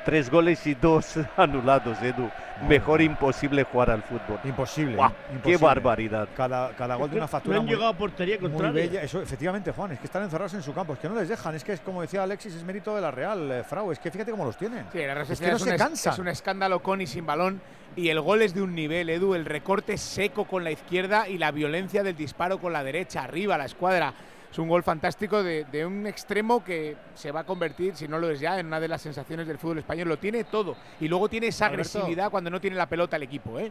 Tres 0.06 0.30
goles 0.30 0.66
y 0.68 0.76
dos 0.76 1.16
anulados, 1.38 2.00
Edu. 2.02 2.30
Mejor 2.70 3.02
imposible 3.02 3.64
jugar 3.64 3.90
al 3.90 4.04
fútbol. 4.04 4.40
Imposible. 4.44 4.98
¡Qué 5.44 5.58
barbaridad! 5.58 6.30
Cada, 6.38 6.70
cada 6.76 6.96
gol 6.96 7.10
de 7.10 7.16
una 7.18 7.24
No 7.26 7.28
factura 7.28 7.58
han 7.58 7.66
muy, 7.66 7.74
llegado 7.74 7.90
a 7.92 7.98
portería 7.98 8.38
muy 8.40 8.50
contraria. 8.50 8.84
bella. 8.84 9.02
Eso, 9.02 9.22
efectivamente, 9.22 9.72
Juan, 9.72 9.92
es 9.94 10.00
que 10.00 10.06
están 10.06 10.24
encerrados 10.24 10.54
en 10.54 10.62
su 10.62 10.74
campo. 10.74 10.94
Es 10.94 11.00
que 11.00 11.10
no 11.10 11.16
les 11.16 11.28
dejan. 11.28 11.56
Es 11.56 11.64
que, 11.64 11.74
es 11.74 11.82
como 11.82 12.02
decía 12.02 12.24
Alexis, 12.24 12.54
es 12.56 12.64
mérito 12.64 12.96
de 12.96 13.02
la 13.02 13.12
Real, 13.12 13.52
eh, 13.52 13.64
Frau. 13.64 13.92
Es 13.92 14.00
que 14.00 14.12
fíjate 14.12 14.32
cómo 14.32 14.46
los 14.46 14.56
tienen. 14.58 14.86
Sí, 14.94 15.00
la 15.00 15.22
es 15.22 15.40
que 15.40 15.50
no 15.50 15.58
es, 15.58 15.64
se 15.64 15.76
cansan. 15.76 16.14
es 16.14 16.20
un 16.20 16.28
escándalo 16.28 16.82
con 16.82 17.02
y 17.02 17.08
sin 17.08 17.26
balón. 17.26 17.60
Y 17.98 18.10
el 18.10 18.22
gol 18.22 18.42
es 18.42 18.54
de 18.54 18.62
un 18.62 18.76
nivel, 18.76 19.10
Edu. 19.10 19.34
El 19.36 19.46
recorte 19.46 19.98
seco 19.98 20.46
con 20.46 20.64
la 20.64 20.72
izquierda 20.72 21.28
y 21.28 21.38
la 21.38 21.52
violencia 21.52 22.04
del 22.04 22.16
disparo 22.16 22.60
con 22.60 22.72
la 22.74 22.84
derecha, 22.84 23.24
arriba, 23.24 23.58
la 23.58 23.66
escuadra. 23.66 24.14
Es 24.56 24.60
un 24.60 24.70
gol 24.70 24.84
fantástico 24.84 25.44
de, 25.44 25.66
de 25.66 25.86
un 25.86 26.08
extremo 26.08 26.64
que 26.64 26.96
se 27.14 27.30
va 27.30 27.42
a 27.42 27.44
convertir, 27.44 27.94
si 27.94 28.08
no 28.08 28.18
lo 28.18 28.30
es 28.30 28.40
ya, 28.40 28.58
en 28.58 28.68
una 28.68 28.80
de 28.80 28.88
las 28.88 29.02
sensaciones 29.02 29.46
del 29.50 29.58
fútbol 29.58 29.80
español. 29.80 30.08
Lo 30.08 30.18
tiene 30.18 30.46
todo. 30.46 30.78
Y 31.02 31.10
luego 31.10 31.28
tiene 31.28 31.48
esa 31.48 31.66
Alberto. 31.66 32.00
agresividad 32.00 32.32
cuando 32.32 32.50
no 32.50 32.62
tiene 32.62 32.78
la 32.78 32.88
pelota 32.88 33.18
el 33.18 33.24
equipo, 33.24 33.60
¿eh? 33.60 33.70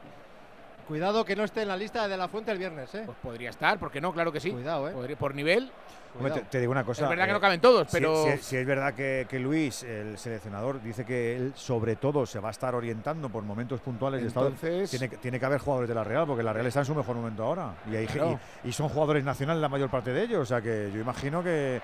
Cuidado 0.88 1.24
que 1.24 1.34
no 1.36 1.44
esté 1.44 1.62
en 1.62 1.68
la 1.68 1.76
lista 1.76 2.06
de 2.08 2.16
la 2.16 2.28
fuente 2.28 2.50
el 2.52 2.58
viernes, 2.58 2.94
¿eh? 2.94 3.02
Pues 3.06 3.16
podría 3.22 3.50
estar, 3.50 3.78
¿por 3.78 3.90
qué 3.90 4.00
no? 4.00 4.12
Claro 4.12 4.30
que 4.32 4.40
sí. 4.40 4.50
Cuidado, 4.50 4.88
¿eh? 4.88 4.92
Podría- 4.92 5.16
por 5.16 5.34
nivel. 5.34 5.70
Hombre, 6.16 6.30
te, 6.32 6.40
te 6.42 6.60
digo 6.60 6.70
una 6.70 6.84
cosa. 6.84 7.02
Es 7.04 7.08
verdad 7.10 7.24
que 7.24 7.30
eh, 7.30 7.34
no 7.34 7.40
caben 7.40 7.60
todos, 7.60 7.88
si- 7.88 7.92
pero. 7.92 8.24
Si, 8.36 8.38
si 8.38 8.56
es 8.56 8.64
verdad 8.66 8.94
que, 8.94 9.26
que 9.28 9.40
Luis, 9.40 9.82
el 9.82 10.16
seleccionador, 10.16 10.80
dice 10.80 11.04
que 11.04 11.34
él, 11.36 11.52
sobre 11.56 11.96
todo, 11.96 12.24
se 12.24 12.38
va 12.38 12.48
a 12.48 12.50
estar 12.52 12.72
orientando 12.76 13.28
por 13.28 13.42
momentos 13.42 13.80
puntuales 13.80 14.20
de 14.22 14.28
estado. 14.28 14.46
Entonces- 14.48 14.90
Tiene, 14.90 15.08
que- 15.08 15.16
tiene 15.16 15.40
que 15.40 15.46
haber 15.46 15.58
jugadores 15.58 15.88
de 15.88 15.94
la 15.96 16.04
Real, 16.04 16.24
porque 16.26 16.44
la 16.44 16.52
Real 16.52 16.66
está 16.66 16.80
en 16.80 16.86
su 16.86 16.94
mejor 16.94 17.16
momento 17.16 17.42
ahora. 17.42 17.72
Y, 17.90 17.96
hay, 17.96 18.06
Claro. 18.06 18.38
y, 18.62 18.68
y 18.68 18.72
son 18.72 18.88
jugadores 18.90 19.24
nacionales 19.24 19.60
la 19.60 19.68
mayor 19.68 19.90
parte 19.90 20.12
de 20.12 20.22
ellos. 20.22 20.42
O 20.42 20.46
sea 20.46 20.60
que 20.60 20.90
yo 20.94 21.00
imagino 21.00 21.42
que, 21.42 21.80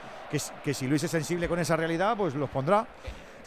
que 0.62 0.74
si 0.74 0.86
Luis 0.86 1.02
es 1.02 1.10
sensible 1.10 1.48
con 1.48 1.58
esa 1.58 1.74
realidad, 1.74 2.16
pues 2.16 2.34
los 2.36 2.48
pondrá. 2.50 2.86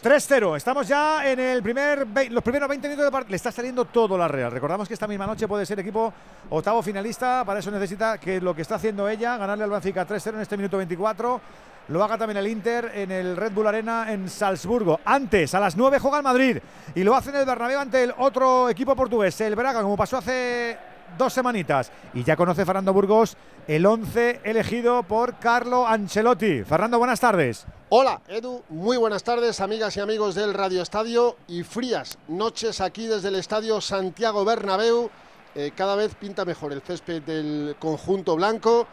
3-0, 0.03 0.57
estamos 0.57 0.85
ya 0.85 1.25
en 1.25 1.39
el 1.39 1.63
primer 1.63 2.05
los 2.29 2.43
primeros 2.43 2.67
20 2.67 2.89
minutos 2.89 3.05
de 3.05 3.11
partido. 3.11 3.31
Le 3.31 3.37
está 3.37 3.53
saliendo 3.53 3.85
todo 3.85 4.17
la 4.17 4.27
Real. 4.27 4.51
Recordamos 4.51 4.85
que 4.85 4.95
esta 4.95 5.07
misma 5.07 5.25
noche 5.25 5.47
puede 5.47 5.65
ser 5.65 5.79
equipo 5.79 6.13
octavo 6.49 6.83
finalista. 6.83 7.45
Para 7.45 7.61
eso 7.61 7.71
necesita 7.71 8.17
que 8.17 8.41
lo 8.41 8.53
que 8.53 8.63
está 8.63 8.75
haciendo 8.75 9.07
ella, 9.07 9.37
ganarle 9.37 9.63
al 9.63 9.69
Benfica 9.69 10.05
3-0 10.05 10.33
en 10.33 10.41
este 10.41 10.57
minuto 10.57 10.75
24. 10.75 11.39
Lo 11.87 12.03
haga 12.03 12.17
también 12.17 12.35
el 12.35 12.47
Inter 12.47 12.91
en 12.93 13.11
el 13.11 13.37
Red 13.37 13.53
Bull 13.53 13.67
Arena 13.67 14.11
en 14.11 14.27
Salzburgo. 14.27 14.99
Antes, 15.05 15.55
a 15.55 15.61
las 15.61 15.77
9 15.77 15.99
juega 15.99 16.17
el 16.17 16.23
Madrid 16.23 16.57
y 16.95 17.03
lo 17.05 17.15
hace 17.15 17.29
en 17.29 17.37
el 17.37 17.45
Bernabéu 17.45 17.79
ante 17.79 18.03
el 18.03 18.13
otro 18.17 18.67
equipo 18.69 18.97
portugués, 18.97 19.39
el 19.39 19.55
Braga, 19.55 19.81
como 19.83 19.95
pasó 19.95 20.17
hace 20.17 20.77
dos 21.17 21.33
semanitas. 21.33 21.91
Y 22.13 22.23
ya 22.23 22.35
conoce 22.35 22.65
Fernando 22.65 22.93
Burgos 22.93 23.37
el 23.67 23.85
11 23.85 24.41
elegido 24.43 25.03
por 25.03 25.37
Carlo 25.39 25.87
Ancelotti. 25.87 26.63
Fernando, 26.63 26.97
buenas 26.99 27.19
tardes. 27.19 27.65
Hola, 27.89 28.21
Edu, 28.27 28.63
muy 28.69 28.97
buenas 28.97 29.23
tardes, 29.23 29.61
amigas 29.61 29.95
y 29.97 29.99
amigos 29.99 30.35
del 30.35 30.53
Radio 30.53 30.81
Estadio 30.81 31.37
y 31.47 31.63
frías 31.63 32.17
noches 32.27 32.81
aquí 32.81 33.07
desde 33.07 33.27
el 33.29 33.35
Estadio 33.35 33.79
Santiago 33.81 34.43
Bernabéu. 34.45 35.09
Eh, 35.55 35.71
cada 35.75 35.95
vez 35.95 36.15
pinta 36.15 36.45
mejor 36.45 36.73
el 36.73 36.81
césped 36.81 37.21
del 37.21 37.75
conjunto 37.79 38.35
blanco. 38.35 38.87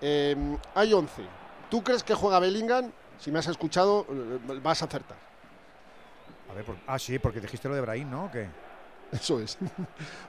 Eh, 0.00 0.36
hay 0.74 0.92
11. 0.92 1.22
¿Tú 1.70 1.82
crees 1.82 2.02
que 2.02 2.14
juega 2.14 2.38
Bellingham? 2.38 2.90
Si 3.18 3.30
me 3.30 3.38
has 3.38 3.46
escuchado, 3.46 4.04
eh, 4.10 4.38
vas 4.62 4.82
a 4.82 4.84
acertar. 4.84 5.16
A 6.50 6.54
ver, 6.54 6.64
por- 6.66 6.76
ah, 6.86 6.98
sí, 6.98 7.18
porque 7.18 7.40
dijiste 7.40 7.66
lo 7.68 7.74
de 7.74 7.80
Brahim, 7.80 8.10
¿no? 8.10 8.24
¿O 8.26 8.30
qué? 8.30 8.46
Eso 9.12 9.40
es. 9.40 9.58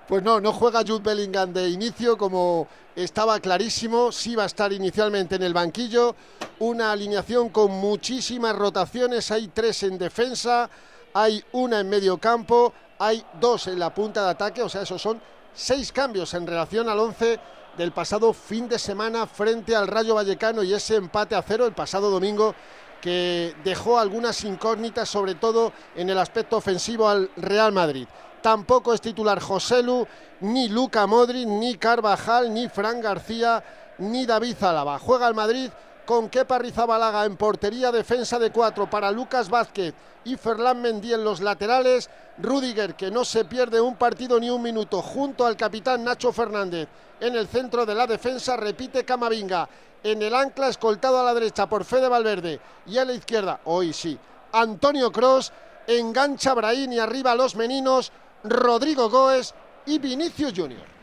Pues 0.05 0.21
no, 0.21 0.41
no 0.41 0.51
juega 0.51 0.83
Jude 0.85 0.99
Bellingham 0.99 1.53
de 1.53 1.69
inicio 1.69 2.17
como 2.17 2.67
estaba 2.93 3.39
clarísimo. 3.39 4.11
Sí 4.11 4.35
va 4.35 4.43
a 4.43 4.47
estar 4.47 4.73
inicialmente 4.73 5.35
en 5.35 5.43
el 5.43 5.53
banquillo. 5.53 6.13
Una 6.59 6.91
alineación 6.91 7.49
con 7.49 7.71
muchísimas 7.71 8.53
rotaciones. 8.53 9.31
Hay 9.31 9.47
tres 9.47 9.81
en 9.83 9.97
defensa, 9.97 10.69
hay 11.13 11.41
una 11.53 11.79
en 11.79 11.89
medio 11.89 12.17
campo, 12.17 12.73
hay 12.99 13.23
dos 13.39 13.67
en 13.67 13.79
la 13.79 13.93
punta 13.93 14.25
de 14.25 14.31
ataque. 14.31 14.61
O 14.61 14.67
sea, 14.67 14.81
esos 14.81 15.01
son 15.01 15.21
seis 15.53 15.93
cambios 15.93 16.33
en 16.33 16.45
relación 16.45 16.89
al 16.89 16.99
11 16.99 17.39
del 17.77 17.93
pasado 17.93 18.33
fin 18.33 18.67
de 18.67 18.77
semana 18.77 19.25
frente 19.25 19.73
al 19.73 19.87
Rayo 19.87 20.15
Vallecano 20.15 20.63
y 20.63 20.73
ese 20.73 20.97
empate 20.97 21.35
a 21.35 21.41
cero 21.41 21.65
el 21.65 21.73
pasado 21.73 22.11
domingo 22.11 22.53
que 23.01 23.55
dejó 23.63 23.99
algunas 23.99 24.43
incógnitas, 24.43 25.09
sobre 25.09 25.35
todo 25.35 25.73
en 25.95 26.09
el 26.09 26.17
aspecto 26.17 26.57
ofensivo 26.57 27.07
al 27.07 27.29
Real 27.35 27.71
Madrid. 27.71 28.07
Tampoco 28.43 28.93
es 28.93 28.99
titular 28.99 29.39
Joselu, 29.39 30.05
ni 30.41 30.67
Luca 30.67 31.07
Modric, 31.07 31.47
ni 31.47 31.75
Carvajal, 31.75 32.53
ni 32.53 32.67
Fran 32.67 32.99
García, 32.99 33.63
ni 33.99 34.25
David 34.25 34.57
Zálava. 34.59 34.99
Juega 34.99 35.29
el 35.29 35.33
Madrid 35.33 35.71
con 36.05 36.27
Kepa 36.27 36.59
Rizabalaga 36.59 37.23
en 37.23 37.37
portería, 37.37 37.89
defensa 37.89 38.37
de 38.39 38.51
cuatro 38.51 38.89
para 38.89 39.11
Lucas 39.11 39.49
Vázquez 39.49 39.93
y 40.25 40.35
Ferland 40.35 40.81
Mendy 40.81 41.13
en 41.13 41.23
los 41.23 41.39
laterales. 41.39 42.09
Rudiger, 42.37 42.95
que 42.95 43.09
no 43.09 43.23
se 43.23 43.45
pierde 43.45 43.79
un 43.79 43.95
partido 43.95 44.37
ni 44.41 44.49
un 44.49 44.61
minuto, 44.61 45.01
junto 45.01 45.45
al 45.45 45.55
capitán 45.55 46.03
Nacho 46.03 46.33
Fernández 46.33 46.89
en 47.21 47.37
el 47.37 47.47
centro 47.47 47.85
de 47.85 47.95
la 47.95 48.07
defensa, 48.07 48.57
repite 48.57 49.05
Camavinga. 49.05 49.69
En 50.03 50.21
el 50.21 50.35
ancla, 50.35 50.67
escoltado 50.67 51.17
a 51.17 51.23
la 51.23 51.33
derecha 51.33 51.69
por 51.69 51.85
Fede 51.85 52.09
Valverde 52.09 52.59
y 52.87 52.97
a 52.97 53.05
la 53.05 53.13
izquierda, 53.13 53.61
hoy 53.63 53.93
sí, 53.93 54.19
Antonio 54.51 55.13
Cross, 55.13 55.53
engancha 55.87 56.53
Brahim 56.53 56.91
y 56.93 56.99
arriba 56.99 57.35
los 57.35 57.55
meninos, 57.55 58.11
Rodrigo 58.43 59.09
Goes 59.09 59.53
y 59.85 59.99
Vinicius 59.99 60.53
Junior. 60.55 60.93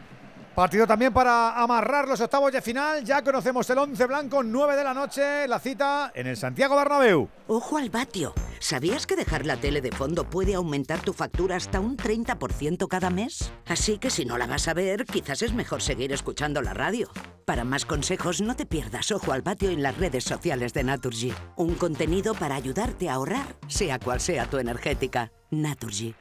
Partido 0.55 0.86
también 0.86 1.12
para 1.12 1.62
amarrar 1.62 2.09
los 2.09 2.20
octavos 2.20 2.53
de 2.53 2.61
final. 2.61 3.05
Ya 3.05 3.22
conocemos 3.22 3.70
el 3.70 3.78
11 3.78 4.07
blanco, 4.07 4.43
9 4.43 4.76
de 4.76 4.84
la 4.84 4.93
noche. 4.93 5.47
La 5.47 5.61
cita 5.61 6.11
en 6.14 6.26
el 6.26 6.36
Santiago 6.36 6.76
Bernabéu. 6.76 7.28
Ojo 7.47 7.78
al 7.78 7.88
vatio. 7.88 8.34
¿Sabías 8.59 9.07
que 9.07 9.16
dejar 9.16 9.47
la 9.47 9.57
tele 9.57 9.80
de 9.80 9.93
fondo 9.93 10.28
puede 10.28 10.55
aumentar 10.55 11.01
tu 11.01 11.12
factura 11.12 11.57
hasta 11.57 11.80
un 11.80 11.97
30% 11.97 12.88
cada 12.88 13.11
mes? 13.11 13.53
Así 13.66 13.99
que 13.99 14.11
si 14.11 14.26
no 14.26 14.36
la 14.36 14.47
vas 14.47 14.68
a 14.68 14.74
ver, 14.74 15.07
quizás 15.07 15.41
es 15.43 15.55
mejor 15.55 15.80
seguir 15.80 16.12
escuchando 16.12 16.61
la 16.61 16.74
radio. 16.74 17.09
Para 17.47 17.64
más 17.64 17.86
consejos, 17.86 18.41
no 18.41 18.55
te 18.55 18.66
pierdas 18.66 19.12
Ojo 19.12 19.32
al 19.32 19.43
vatio 19.43 19.70
en 19.70 19.82
las 19.82 19.97
redes 19.97 20.24
sociales 20.24 20.74
de 20.74 20.84
Naturgy. 20.84 21.32
Un 21.57 21.74
contenido 21.74 22.34
para 22.34 22.57
ayudarte 22.57 23.09
a 23.09 23.14
ahorrar, 23.14 23.57
sea 23.68 23.99
cual 23.99 24.20
sea 24.20 24.51
tu 24.51 24.59
energética. 24.59 25.32
Naturgy. 25.51 26.14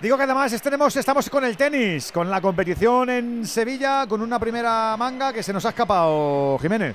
Digo 0.00 0.16
que 0.16 0.22
además 0.22 0.52
estaremos, 0.52 0.94
estamos 0.94 1.28
con 1.28 1.44
el 1.44 1.56
tenis, 1.56 2.12
con 2.12 2.30
la 2.30 2.40
competición 2.40 3.10
en 3.10 3.44
Sevilla, 3.44 4.06
con 4.06 4.22
una 4.22 4.38
primera 4.38 4.96
manga 4.96 5.32
que 5.32 5.42
se 5.42 5.52
nos 5.52 5.64
ha 5.66 5.70
escapado, 5.70 6.56
Jiménez. 6.60 6.94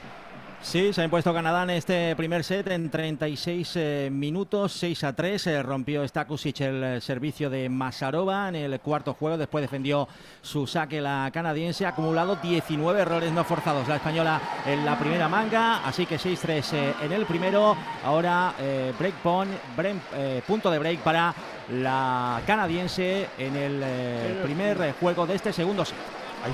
Sí, 0.64 0.93
se 0.93 1.01
ha 1.01 1.03
impuesto 1.03 1.34
Canadá 1.34 1.64
en 1.64 1.72
este 1.72 2.16
primer 2.16 2.43
set 2.43 2.68
en 2.70 2.89
36 2.89 3.74
eh, 3.76 4.09
minutos, 4.11 4.72
6 4.72 5.03
a 5.03 5.14
3. 5.14 5.47
eh, 5.47 5.61
rompió 5.61 6.07
Stakusic 6.07 6.61
el 6.61 6.84
eh, 6.84 7.01
servicio 7.01 7.49
de 7.49 7.68
Masarova 7.68 8.47
en 8.47 8.55
el 8.55 8.80
cuarto 8.80 9.14
juego. 9.14 9.38
Después 9.38 9.61
defendió 9.61 10.07
su 10.41 10.66
saque 10.66 11.01
la 11.01 11.30
canadiense. 11.34 11.86
Ha 11.86 11.89
acumulado 11.89 12.38
19 12.38 13.01
errores 13.01 13.32
no 13.34 13.43
forzados 13.43 13.88
la 13.89 13.97
española 13.97 14.41
en 14.66 14.86
la 14.86 14.97
primera 14.97 15.28
manga. 15.28 15.86
Así 15.86 16.05
que 16.05 16.18
6-3 16.18 16.74
eh, 16.74 16.93
en 17.03 17.11
el 17.11 17.26
primero. 17.26 17.76
Ahora 18.03 18.55
eh, 18.57 18.93
break 18.97 19.16
point, 19.16 19.51
break, 19.76 19.97
eh, 20.16 20.41
punto 20.47 20.72
de 20.72 20.80
break 20.80 20.99
para 21.01 21.36
la 21.74 22.41
canadiense 22.47 23.30
en 23.38 23.55
el 23.55 24.41
primer 24.41 24.93
juego 24.93 25.28
de 25.28 25.36
este 25.36 25.51
segundo 25.51 25.84
set. 25.84 25.97
Hay, 26.43 26.53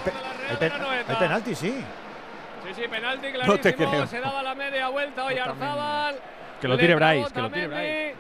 hay 1.08 1.16
penalti, 1.16 1.56
sí. 1.56 1.76
Sí, 2.76 2.82
sí, 2.84 2.88
penalti 2.88 3.28
No 3.46 3.58
te 3.58 3.74
clarísimo. 3.74 3.90
creo. 3.90 4.08
Se 4.08 4.20
daba 4.20 4.44
la 4.44 4.56
media 4.56 4.90
vuelta 4.90 5.26
hoy 5.26 5.38
Arzábal. 5.38 6.16
Que 6.62 6.68
lo 6.68 6.78
tire 6.78 6.96
Bryce, 6.96 7.34
que 7.34 7.42
lo 7.42 7.50
tire 7.50 7.68
Tamendi, 7.70 8.12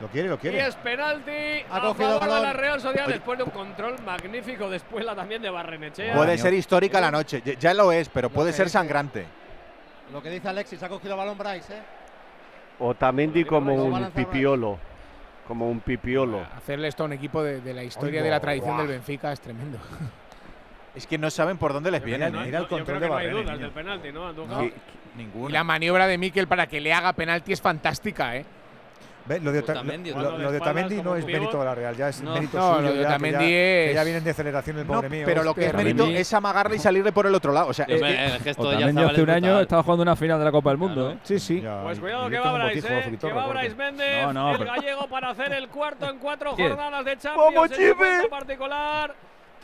Lo 0.00 0.08
quiere, 0.08 0.28
lo 0.28 0.34
Y 0.34 0.38
quiere. 0.38 0.66
es 0.66 0.74
penalti 0.76 1.30
Ha 1.70 1.76
a 1.76 1.80
cogido 1.80 2.14
el 2.14 2.20
favor 2.20 2.36
de 2.36 2.42
la 2.42 2.52
Real 2.52 2.80
Sociedad 2.80 3.06
Oye. 3.06 3.14
después 3.14 3.38
de 3.38 3.44
un 3.44 3.50
control 3.50 3.96
magnífico 4.04 4.68
después 4.70 5.04
la 5.04 5.14
también 5.14 5.42
de 5.42 5.50
Barrenechea. 5.50 6.14
Puede 6.14 6.36
ser 6.38 6.54
histórica 6.54 7.00
la 7.00 7.10
noche, 7.10 7.42
ya- 7.44 7.54
ya 7.54 7.74
lo 7.74 7.92
es, 7.92 8.08
pero 8.08 8.30
puede 8.30 8.52
ser 8.52 8.68
sangrante. 8.70 9.26
Lo 10.12 10.22
que 10.22 10.30
dice 10.30 10.48
Alexis, 10.48 10.82
ha 10.82 10.88
cogido 10.88 11.16
balón 11.16 11.36
Bryce, 11.38 11.74
¿eh? 11.74 11.82
Otamendi 12.78 13.44
como 13.44 13.70
Lo 13.76 13.90
va 13.90 13.98
a 13.98 14.00
un 14.02 14.10
pipiolo. 14.10 14.78
Como 15.46 15.68
un 15.70 15.80
pipiolo. 15.80 16.40
Hacerle 16.56 16.88
esto 16.88 17.02
a 17.02 17.06
un 17.06 17.12
equipo 17.12 17.42
de, 17.42 17.60
de 17.60 17.74
la 17.74 17.82
historia 17.84 18.20
Oigo, 18.20 18.24
de 18.24 18.30
la 18.30 18.40
tradición 18.40 18.78
del 18.78 18.86
Benfica 18.88 19.32
es 19.32 19.40
tremendo. 19.40 19.78
Es 20.94 21.06
que 21.06 21.18
no 21.18 21.30
saben 21.30 21.56
por 21.58 21.72
dónde 21.72 21.90
les 21.90 22.02
viene. 22.04 22.30
No, 22.30 22.44
¿eh? 22.44 22.50
yo 22.52 22.66
creo 22.68 23.00
que 23.00 23.08
no 23.08 23.16
hay 23.16 23.30
dudas 23.30 23.58
del 23.58 23.70
penalti, 23.70 24.12
¿no, 24.12 24.28
Andújar? 24.28 24.64
Y 25.16 25.52
la 25.52 25.64
maniobra 25.64 26.06
de 26.06 26.18
Mikel 26.18 26.46
para 26.48 26.66
que 26.66 26.80
le 26.80 26.92
haga 26.92 27.12
penalti 27.12 27.52
es 27.52 27.60
fantástica, 27.60 28.36
¿eh? 28.36 28.44
Ve, 29.26 29.40
Lo 29.40 29.52
de, 29.52 29.60
Ota- 29.60 29.72
Otamendi, 29.72 30.10
lo- 30.10 30.20
lo 30.20 30.36
de 30.50 30.52
de 30.52 30.58
Otamendi 30.58 31.02
no 31.02 31.16
es 31.16 31.24
mérito 31.24 31.58
de 31.58 31.64
la 31.64 31.74
Real, 31.74 31.96
ya 31.96 32.10
es 32.10 32.20
No. 32.20 32.34
mérito 32.34 32.58
No, 32.58 32.74
suyo. 32.76 32.82
lo 32.88 32.92
de 32.94 33.02
ya, 33.04 33.16
que 33.18 33.30
ya, 33.32 33.38
que 33.38 33.88
es- 33.88 33.94
ya 33.94 34.04
vienen 34.04 34.24
de 34.24 34.30
aceleración 34.32 34.78
el 34.80 34.86
No, 34.86 34.92
pobre 34.92 35.08
mío. 35.08 35.22
pero 35.24 35.42
lo 35.42 35.54
que 35.54 35.64
es 35.66 35.72
mérito 35.74 36.04
es 36.08 36.34
amagarle 36.34 36.76
y 36.76 36.78
salirle 36.78 37.10
por 37.10 37.26
el 37.26 37.34
otro 37.34 37.50
lado. 37.52 37.68
O 37.68 37.72
sea, 37.72 37.86
Eh, 37.88 37.94
es 37.94 38.02
eh, 38.02 38.04
que- 38.04 38.24
el 38.26 38.40
gesto 38.42 38.68
de 38.68 38.76
Otamendi 38.76 39.02
hace 39.02 39.22
un 39.22 39.30
año 39.30 39.60
estaba 39.60 39.82
jugando 39.82 40.02
una 40.02 40.14
final 40.14 40.38
de 40.38 40.44
la 40.44 40.52
Copa 40.52 40.68
del 40.70 40.78
Mundo. 40.78 41.12
¿eh? 41.12 41.18
Sí, 41.22 41.38
sí. 41.38 41.64
Pues 41.84 42.00
cuidado 42.00 42.28
que 42.28 42.38
va 42.38 42.52
Bryce, 42.52 42.98
¿eh? 42.98 43.16
que 43.18 43.32
va 43.32 43.46
Bryce 43.46 43.74
Méndez, 43.74 44.26
No, 44.26 44.32
no, 44.34 44.50
el 44.52 44.58
pero- 44.58 44.72
gallego 44.74 45.06
para 45.08 45.30
hacer 45.30 45.52
el 45.54 45.68
cuarto 45.68 46.10
en 46.10 46.18
cuatro 46.18 46.50
jornadas 46.54 47.04
de 47.06 47.16
Champions. 47.16 47.54
¡Vamos, 47.54 47.70
Chipe! 47.70 48.28
particular. 48.28 49.14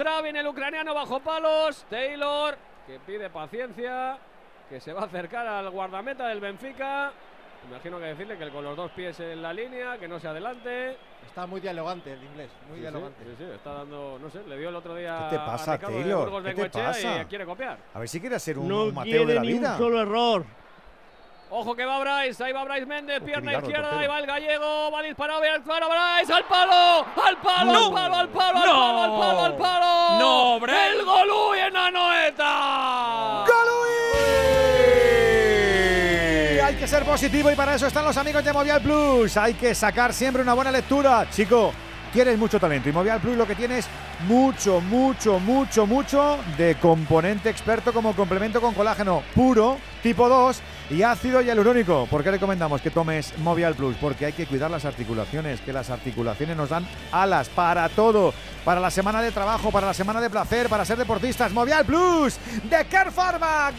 Travin, 0.01 0.34
el 0.34 0.46
ucraniano 0.46 0.94
bajo 0.94 1.20
palos. 1.20 1.84
Taylor, 1.90 2.57
que 2.86 2.98
pide 3.01 3.28
paciencia, 3.28 4.16
que 4.70 4.80
se 4.80 4.94
va 4.94 5.03
a 5.03 5.05
acercar 5.05 5.46
al 5.46 5.68
guardameta 5.68 6.26
del 6.28 6.40
Benfica. 6.40 7.12
Imagino 7.68 7.98
que 7.98 8.07
decirle 8.07 8.38
que 8.38 8.48
con 8.48 8.64
los 8.64 8.74
dos 8.78 8.90
pies 8.92 9.20
en 9.20 9.42
la 9.42 9.53
línea, 9.53 9.98
que 9.98 10.09
no 10.09 10.18
se 10.18 10.26
adelante. 10.26 10.96
Está 11.26 11.46
muy 11.46 11.61
dialogante 11.61 12.14
el 12.14 12.24
inglés, 12.24 12.48
muy 12.66 12.76
Sí, 12.76 12.80
dialogante. 12.80 13.22
sí, 13.24 13.34
sí, 13.36 13.44
está 13.55 13.74
dando, 13.74 14.18
no 14.18 14.30
sé, 14.30 14.42
le 14.48 14.57
dio 14.57 14.70
el 14.70 14.76
otro 14.76 14.94
día 14.96 15.26
¿Qué 15.28 15.36
te 15.36 15.42
pasa, 15.42 15.72
a 15.74 15.76
de 15.76 15.86
Taylor? 15.86 16.30
Burgos 16.30 16.44
¿Qué 16.44 16.55
te 16.70 16.78
pasa? 16.80 17.20
y 17.20 17.24
quiere 17.26 17.44
copiar. 17.44 17.76
A 17.92 17.98
ver 17.98 18.09
si 18.09 18.20
quiere 18.22 18.40
ser 18.40 18.59
un, 18.59 18.68
No 18.68 18.84
un 18.84 18.94
Mateo 18.94 19.26
de 19.26 19.34
la 19.34 19.42
ni 19.42 19.53
un 19.53 19.59
vida. 19.59 19.76
solo 19.76 20.01
error. 20.01 20.46
Ojo 21.53 21.74
que 21.74 21.84
va 21.84 21.98
Bryce, 21.98 22.44
ahí 22.44 22.53
va 22.53 22.62
Bryce 22.62 22.86
Méndez, 22.86 23.20
pierna 23.24 23.51
el 23.53 23.59
izquierda, 23.59 23.98
ahí 23.98 24.07
va 24.07 24.20
el 24.20 24.26
gallego, 24.26 24.92
va 24.92 25.01
a 25.01 25.03
disparar, 25.03 25.42
va 25.42 25.46
a 25.53 25.57
disparar 25.59 25.88
Bryce, 25.88 26.32
al 26.32 26.44
palo, 26.44 27.05
al 27.26 27.36
palo, 27.38 27.72
No. 27.72 27.86
al 27.86 27.92
palo, 27.92 28.16
al 28.16 28.28
palo, 28.28 28.59
al 28.61 28.66
No. 28.66 28.72
palo, 28.72 29.03
al 29.03 29.11
palo, 29.20 29.40
al 29.44 29.57
palo. 29.57 30.18
No, 30.20 30.55
hombre. 30.55 30.72
El 30.92 31.05
Golui 31.05 31.59
en 31.59 31.76
Anoeta. 31.76 33.44
Hay 36.66 36.76
que 36.76 36.86
ser 36.86 37.05
positivo 37.05 37.51
y 37.51 37.57
para 37.57 37.74
eso 37.74 37.88
están 37.88 38.05
los 38.05 38.16
amigos 38.16 38.44
de 38.44 38.53
Movial 38.53 38.80
Plus. 38.80 39.36
Hay 39.36 39.55
que 39.55 39.74
sacar 39.74 40.12
siempre 40.12 40.42
una 40.42 40.55
buena 40.55 40.70
lectura. 40.70 41.26
Chico, 41.30 41.72
tienes 42.12 42.38
mucho 42.38 42.61
talento. 42.61 42.88
Y 42.88 42.92
Movial 42.92 43.18
Plus 43.20 43.36
lo 43.36 43.44
que 43.46 43.57
tienes 43.57 43.88
mucho, 44.28 44.80
mucho, 44.80 45.40
mucho, 45.40 45.84
mucho 45.86 46.38
de 46.57 46.76
componente 46.76 47.51
experto 47.51 47.92
como 47.92 48.14
complemento 48.14 48.61
con 48.61 48.72
colágeno 48.72 49.24
puro, 49.34 49.78
tipo 50.01 50.28
2 50.28 50.62
y 50.91 51.03
ácido 51.03 51.41
hialurónico. 51.41 52.07
¿Por 52.11 52.24
qué 52.24 52.32
recomendamos 52.32 52.80
que 52.80 52.91
tomes 52.91 53.36
Movial 53.38 53.74
Plus? 53.74 53.97
Porque 53.97 54.26
hay 54.26 54.32
que 54.32 54.47
cuidar 54.47 54.70
las 54.70 54.84
articulaciones, 54.84 55.61
que 55.61 55.72
las 55.72 55.88
articulaciones 55.88 56.57
nos 56.57 56.70
dan 56.70 56.86
alas 57.12 57.49
para 57.49 57.88
todo. 57.88 58.34
Para 58.64 58.80
la 58.80 58.91
semana 58.91 59.22
de 59.22 59.30
trabajo, 59.30 59.70
para 59.70 59.86
la 59.86 59.95
semana 59.95 60.20
de 60.20 60.28
placer, 60.28 60.68
para 60.68 60.84
ser 60.84 60.99
deportistas. 60.99 61.53
Movial 61.53 61.84
Plus 61.84 62.38
de 62.68 62.84
Care 62.86 63.11
Pharma. 63.11 63.72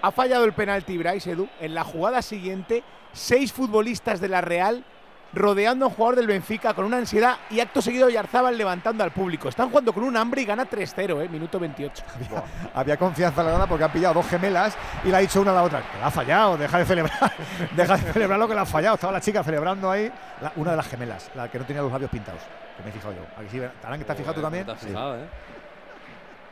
Ha 0.00 0.12
fallado 0.12 0.44
el 0.44 0.52
penalti 0.52 0.98
Bryce 0.98 1.32
Edu. 1.32 1.48
En 1.60 1.74
la 1.74 1.82
jugada 1.82 2.22
siguiente, 2.22 2.84
seis 3.12 3.52
futbolistas 3.52 4.20
de 4.20 4.28
la 4.28 4.40
Real 4.40 4.84
rodeando 5.32 5.84
a 5.84 5.88
un 5.88 5.94
jugador 5.94 6.16
del 6.16 6.26
Benfica 6.26 6.72
con 6.74 6.84
una 6.86 6.96
ansiedad 6.96 7.36
y 7.50 7.60
acto 7.60 7.82
seguido 7.82 8.08
Yarzábal 8.08 8.56
levantando 8.56 9.04
al 9.04 9.10
público. 9.12 9.48
Están 9.48 9.68
jugando 9.68 9.92
con 9.92 10.02
un 10.04 10.16
hambre 10.16 10.40
y 10.42 10.44
gana 10.46 10.64
3-0, 10.68 11.22
eh, 11.24 11.28
minuto 11.28 11.58
28. 11.60 12.02
Había, 12.14 12.42
había 12.74 12.96
confianza 12.96 13.40
en 13.42 13.46
la 13.48 13.52
gana 13.52 13.66
porque 13.66 13.84
han 13.84 13.92
pillado 13.92 14.14
dos 14.14 14.26
gemelas 14.26 14.76
y 15.04 15.08
le 15.08 15.16
ha 15.16 15.20
dicho 15.20 15.40
una 15.40 15.50
a 15.50 15.54
la 15.54 15.62
otra. 15.64 15.80
Que 15.82 15.98
la 15.98 16.06
ha 16.06 16.10
fallado, 16.10 16.56
deja 16.56 16.78
de 16.78 16.84
celebrar. 16.86 17.32
deja 17.76 17.96
de 17.96 18.12
celebrar 18.12 18.38
lo 18.38 18.48
que 18.48 18.54
le 18.54 18.60
ha 18.60 18.66
fallado. 18.66 18.94
Estaba 18.94 19.12
la 19.12 19.20
chica 19.20 19.42
celebrando 19.44 19.90
ahí. 19.90 20.10
la- 20.40 20.52
una 20.56 20.70
de 20.70 20.76
las 20.78 20.88
gemelas, 20.88 21.30
la 21.34 21.48
que 21.50 21.58
no 21.58 21.64
tenía 21.66 21.82
los 21.82 21.92
labios 21.92 22.10
pintados. 22.10 22.40
Que 22.76 22.82
me 22.82 22.88
he 22.90 22.92
fijado 22.92 23.12
yo. 23.14 23.22
Aquí 23.36 23.48
sí, 23.50 23.60
Tarán, 23.82 23.98
que 23.98 24.04
te 24.04 24.12
has 24.12 24.18
fijado 24.18 24.34
tú 24.34 24.40
también. 24.40 24.64
te 24.64 24.72
has 24.72 24.80
Sí. 24.80 24.86
fijado, 24.86 25.16
¿eh? 25.18 25.26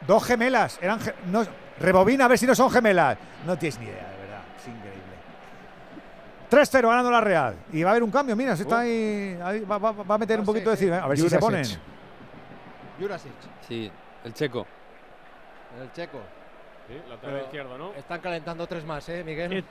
Dos 0.07 0.23
gemelas. 0.25 0.79
Eran 0.83 1.01
ge- 1.01 1.15
no, 1.27 1.45
rebobina 1.81 2.27
a 2.27 2.29
ver 2.29 2.37
si 2.39 2.47
no 2.47 2.55
son 2.55 2.71
gemelas. 2.71 3.17
No 3.47 3.57
tienes 3.57 3.79
ni 3.79 3.87
idea, 3.87 3.95
de 4.11 4.17
verdad. 4.27 4.41
Es 4.61 4.69
increíble. 4.69 5.01
3-0 6.49 6.89
ganando 6.89 7.11
la 7.11 7.21
Real. 7.21 7.57
Y 7.73 7.83
va 7.83 7.91
a 7.91 7.93
haber 7.93 8.03
un 8.03 8.11
cambio. 8.11 8.37
Mira, 8.37 8.57
se 8.57 8.63
está 8.63 8.81
ahí. 8.81 9.39
ahí 9.43 9.61
va, 9.61 9.79
va- 9.79 9.93
va 9.93 10.15
a 10.15 10.19
meter 10.19 10.39
un 10.41 10.47
poquito 10.47 10.71
de 10.71 10.77
cine. 10.77 10.97
A 10.97 11.07
ver 11.07 11.17
si 11.19 11.29
se 11.29 11.39
Jurasic. 11.39 11.79
ponen. 11.79 11.81
Jurasic, 13.01 13.33
Sí, 13.69 13.91
el 14.25 14.33
checo. 14.35 14.67
el 15.83 15.93
checo. 15.93 16.21
Sí, 16.89 16.95
lateral 17.09 17.19
Pero 17.21 17.39
izquierdo, 17.45 17.79
¿no? 17.79 17.93
Están 17.95 18.21
calentando 18.21 18.67
tres 18.67 18.85
más, 18.85 19.09
¿eh, 19.09 19.23
Miguel? 19.25 19.65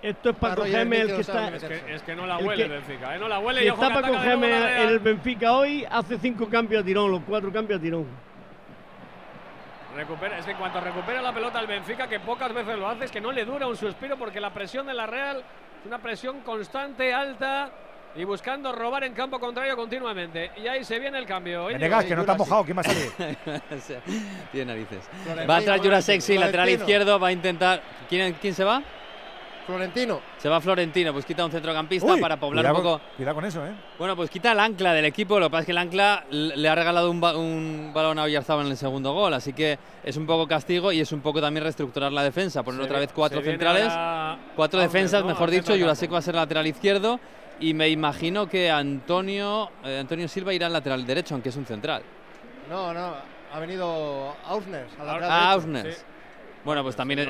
Esto 0.00 0.30
es 0.30 0.36
cogerme 0.36 0.96
Smith 0.96 1.10
el 1.10 1.14
que 1.16 1.20
está. 1.20 1.48
Es 1.48 1.64
que, 1.64 1.94
es 1.94 2.02
que 2.02 2.14
no 2.16 2.26
la 2.26 2.38
El 2.38 2.46
huele 2.46 2.56
que- 2.56 2.74
el 2.74 2.80
Benfica, 2.80 3.14
¿eh? 3.16 3.18
No 3.18 3.28
la 3.28 3.38
huele. 3.40 3.60
Si 3.60 3.66
y 3.66 3.68
está 3.68 4.00
cogerme 4.00 4.48
la 4.60 4.66
Real. 4.66 4.88
el 4.88 4.98
Benfica 5.00 5.52
hoy, 5.52 5.86
hace 5.90 6.18
cinco 6.18 6.48
cambios 6.48 6.82
a 6.82 6.86
tirón, 6.86 7.10
los 7.10 7.22
cuatro 7.26 7.52
cambios 7.52 7.78
a 7.78 7.82
tirón. 7.82 8.06
Recupera, 9.96 10.38
es 10.38 10.44
que 10.44 10.52
en 10.52 10.56
cuanto 10.58 10.80
recupera 10.80 11.20
la 11.20 11.32
pelota 11.32 11.58
el 11.60 11.66
Benfica, 11.66 12.06
que 12.08 12.20
pocas 12.20 12.52
veces 12.54 12.78
lo 12.78 12.88
hace, 12.88 13.06
es 13.06 13.10
que 13.10 13.20
no 13.20 13.32
le 13.32 13.44
dura 13.44 13.66
un 13.66 13.76
suspiro 13.76 14.16
porque 14.16 14.40
la 14.40 14.52
presión 14.54 14.86
de 14.86 14.94
la 14.94 15.06
Real 15.06 15.42
es 15.80 15.86
una 15.86 15.98
presión 15.98 16.40
constante, 16.40 17.12
alta 17.12 17.70
y 18.14 18.24
buscando 18.24 18.72
robar 18.72 19.04
en 19.04 19.12
campo 19.12 19.38
contrario 19.38 19.76
continuamente. 19.76 20.50
Y 20.56 20.66
ahí 20.66 20.82
se 20.82 20.98
viene 20.98 21.18
el 21.18 21.26
cambio. 21.26 21.66
Venegas, 21.66 22.04
que 22.04 22.14
no 22.14 22.22
está 22.22 22.34
mojado. 22.34 22.64
¿Quién 22.64 22.76
va 22.76 22.80
a 22.80 22.84
salir? 22.84 24.02
Tiene 24.50 24.72
narices. 24.72 25.08
Va 25.48 25.56
a 25.56 25.58
entrar 25.58 25.78
Jurasek, 25.78 26.20
sí, 26.20 26.36
lateral 26.36 26.68
izquierdo. 26.70 27.18
Va 27.20 27.28
a 27.28 27.32
intentar. 27.32 27.82
¿Quién, 28.08 28.36
quién 28.40 28.54
se 28.54 28.64
va? 28.64 28.82
Florentino. 29.68 30.20
Se 30.38 30.48
va 30.48 30.60
Florentino, 30.62 31.12
pues 31.12 31.26
quita 31.26 31.44
un 31.44 31.50
centrocampista 31.50 32.10
Uy, 32.14 32.20
para 32.20 32.40
poblar 32.40 32.64
un 32.66 32.72
poco. 32.78 32.98
con- 32.98 33.00
Cuidado 33.16 33.34
con 33.34 33.44
eso, 33.44 33.66
¿eh? 33.66 33.72
Bueno, 33.98 34.16
pues 34.16 34.30
quita 34.30 34.52
el 34.52 34.60
ancla 34.60 34.94
del 34.94 35.04
equipo. 35.04 35.38
Lo 35.38 35.46
que 35.46 35.50
pasa 35.50 35.60
es 35.60 35.66
que 35.66 35.72
el 35.72 35.78
ancla 35.78 36.24
le 36.30 36.68
ha 36.68 36.74
regalado 36.74 37.10
un, 37.10 37.20
ba- 37.20 37.36
un 37.36 37.90
balón 37.94 38.18
a 38.18 38.22
Oyarzabal 38.22 38.64
en 38.64 38.72
el 38.72 38.78
segundo 38.78 39.12
gol. 39.12 39.34
Así 39.34 39.52
que 39.52 39.78
es 40.02 40.16
un 40.16 40.26
poco 40.26 40.48
castigo 40.48 40.90
y 40.90 41.00
es 41.00 41.12
un 41.12 41.20
poco 41.20 41.40
también 41.42 41.62
reestructurar 41.64 42.10
la 42.12 42.22
defensa. 42.22 42.62
Poner 42.62 42.80
Se 42.80 42.86
otra 42.86 42.98
vez 42.98 43.12
cuatro 43.12 43.42
centrales. 43.42 43.92
Cuatro 44.56 44.80
defensas, 44.80 45.20
¿no? 45.22 45.28
mejor 45.28 45.50
dicho. 45.50 45.76
Jurasek 45.78 46.12
va 46.12 46.18
a 46.18 46.22
ser 46.22 46.34
lateral 46.34 46.66
izquierdo. 46.66 47.20
Y 47.60 47.74
me 47.74 47.88
imagino 47.88 48.48
que 48.48 48.70
Antonio, 48.70 49.70
eh, 49.84 49.98
Antonio 50.00 50.28
Silva 50.28 50.54
irá 50.54 50.66
al 50.68 50.72
lateral 50.72 51.04
derecho, 51.04 51.34
aunque 51.34 51.50
es 51.50 51.56
un 51.56 51.66
central. 51.66 52.02
No, 52.70 52.94
no, 52.94 53.12
ha 53.52 53.58
venido 53.58 54.34
Ausners. 54.46 54.92
al 55.00 55.06
lateral 55.06 55.30
Ah. 55.30 55.52
Sí. 55.60 56.02
Bueno, 56.64 56.82
pues 56.82 56.96
también 56.96 57.20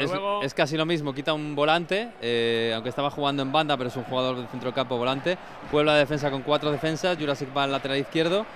es, 0.42 0.54
casi 0.54 0.76
lo 0.76 0.84
mismo. 0.86 1.12
Quita 1.14 1.32
un 1.32 1.54
volante, 1.54 2.08
eh, 2.20 2.72
aunque 2.74 2.88
estaba 2.88 3.10
jugando 3.10 3.42
en 3.42 3.52
banda, 3.52 3.76
pero 3.76 3.88
es 3.88 3.96
un 3.96 4.04
jugador 4.04 4.36
de 4.36 4.46
centro 4.48 4.72
campo 4.72 4.96
volante. 4.96 5.36
Puebla 5.70 5.92
de 5.94 6.00
defensa 6.00 6.30
con 6.30 6.42
cuatro 6.42 6.72
defensas. 6.72 7.16
Jurassic 7.18 7.48
va 7.56 7.64
al 7.64 7.72
lateral 7.72 7.98
izquierdo. 7.98 8.46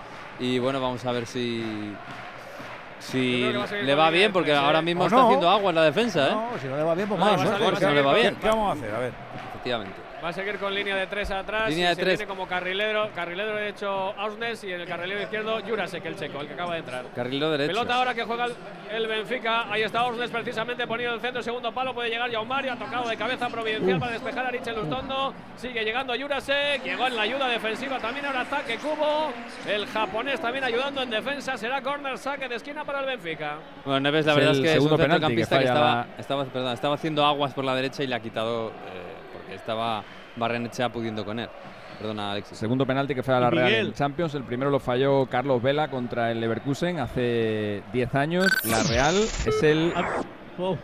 Y 0.41 0.59
bueno, 0.59 0.81
vamos 0.81 1.05
a 1.05 1.13
ver 1.13 1.27
si. 1.27 1.95
Si 3.01 3.43
va 3.53 3.67
le 3.83 3.95
va 3.97 4.11
bien, 4.11 4.33
porque 4.33 4.51
tres, 4.53 4.61
¿eh? 4.63 4.65
ahora 4.65 4.81
mismo 4.81 5.03
¿O 5.03 5.07
está 5.07 5.17
no? 5.19 5.25
haciendo 5.27 5.51
agua 5.51 5.71
en 5.71 5.75
la 5.75 5.83
defensa, 5.85 6.29
¿eh? 6.29 6.31
No, 6.31 6.49
si 6.61 6.69
no 6.69 6.77
le 6.77 6.83
va 6.85 6.95
bien, 6.95 7.09
pues 7.09 7.19
No, 7.19 7.25
mala 7.27 7.37
va 7.37 7.43
a 7.43 7.47
suerte. 7.47 7.59
salir, 7.65 7.71
porque- 7.75 7.87
no 7.87 7.93
le 7.95 8.03
va 8.03 8.15
bien. 8.15 8.37
¿Qué 8.41 8.47
vamos 8.47 8.69
a 8.71 8.73
hacer? 8.79 8.95
A 8.95 8.99
ver. 9.01 9.13
Efectivamente. 9.51 10.02
Va 10.23 10.29
a 10.29 10.33
seguir 10.33 10.57
con 10.59 10.73
línea 10.73 10.95
de 10.95 11.09
tres 11.09 11.31
atrás. 11.33 11.69
Línea 11.69 11.87
y 11.87 11.89
de 11.91 11.95
se 11.97 12.01
tres. 12.03 12.19
viene 12.19 12.29
como 12.29 12.47
carrilero. 12.47 13.11
Carrilero 13.13 13.57
derecho 13.57 14.15
Ausnes 14.17 14.63
y 14.63 14.73
en 14.73 14.81
el 14.83 14.87
carrilero 14.87 15.21
izquierdo 15.21 15.61
Jurasek, 15.67 16.05
el 16.07 16.15
checo, 16.17 16.41
el 16.41 16.47
que 16.47 16.55
acaba 16.55 16.75
de 16.75 16.79
entrar. 16.79 17.05
Carrilero 17.15 17.51
derecho. 17.51 17.73
Pelota 17.73 17.95
ahora 17.97 18.15
que 18.15 18.23
juega 18.23 18.45
el, 18.45 18.55
el 18.93 19.07
Benfica. 19.09 19.73
Ahí 19.73 19.83
está 19.83 20.01
Ausnes 20.01 20.31
precisamente 20.31 20.87
poniendo 20.87 21.17
el 21.17 21.21
centro, 21.21 21.43
segundo 21.43 21.73
palo. 21.73 21.93
Puede 21.93 22.09
llegar 22.11 22.31
Mario 22.47 22.73
Ha 22.73 22.77
tocado 22.77 23.09
de 23.09 23.17
cabeza 23.17 23.49
providencial 23.49 23.99
para 23.99 24.13
despejar 24.13 24.47
a 24.47 24.51
Richel 24.51 24.77
Lustondo. 24.77 25.35
Sigue 25.57 25.83
llegando 25.85 26.15
Jurasek. 26.17 26.85
Llegó 26.85 27.07
en 27.09 27.17
la 27.17 27.23
ayuda 27.23 27.49
defensiva. 27.49 27.99
También 27.99 28.25
ahora 28.27 28.43
ataque 28.43 28.77
Cubo. 28.79 29.33
El 29.69 29.87
japonés 29.87 30.41
también 30.41 30.63
ayudando 30.65 31.03
en 31.03 31.11
defensa. 31.11 31.57
Será 31.57 31.83
corner, 31.83 32.17
saque 32.17 32.49
de 32.49 32.55
esquina 32.55 32.85
para 32.85 33.01
el 33.01 33.07
Benfica. 33.07 33.57
Bueno, 33.85 33.99
Neves, 33.99 34.25
la 34.27 34.33
Es 34.33 34.37
verdad 34.37 34.53
es 34.53 34.59
el 34.59 34.63
que 34.65 34.71
es 34.71 34.77
un 34.79 34.83
segundo 34.85 34.97
penalti 35.03 35.27
que 35.35 35.45
centrocampista 35.45 35.59
que, 35.59 35.65
estaba, 35.65 35.95
la- 35.95 36.07
estaba, 36.21 36.45
perdón, 36.45 36.73
estaba 36.75 36.95
haciendo 36.95 37.27
aguas 37.27 37.53
por 37.55 37.65
la 37.65 37.75
derecha 37.75 38.05
y 38.05 38.07
le 38.07 38.15
ha 38.15 38.21
quitado 38.21 38.69
eh, 38.69 38.73
estaba 39.63 40.05
Barrenechea 40.37 40.91
pudiendo 40.91 41.25
con 41.25 41.39
él. 41.39 41.49
Perdona, 41.99 42.33
Alexis. 42.33 42.59
Segundo 42.59 42.85
penalti 42.85 43.15
que 43.15 43.23
falla 43.23 43.41
la 43.41 43.51
Real 43.51 43.67
Miguel. 43.67 43.87
en 43.89 43.93
Champions. 43.95 44.35
El 44.35 44.43
primero 44.43 44.71
lo 44.71 44.81
falló 44.81 45.27
Carlos 45.27 45.63
Vela 45.63 45.89
contra 45.89 46.33
el 46.33 46.41
Leverkusen 46.41 46.99
hace 46.99 47.83
10 47.93 48.15
años. 48.15 48.47
La 48.65 48.83
Real 48.83 49.15
es 49.17 49.63
el 49.63 49.93
Ah, 49.95 50.09
oh, 50.59 50.77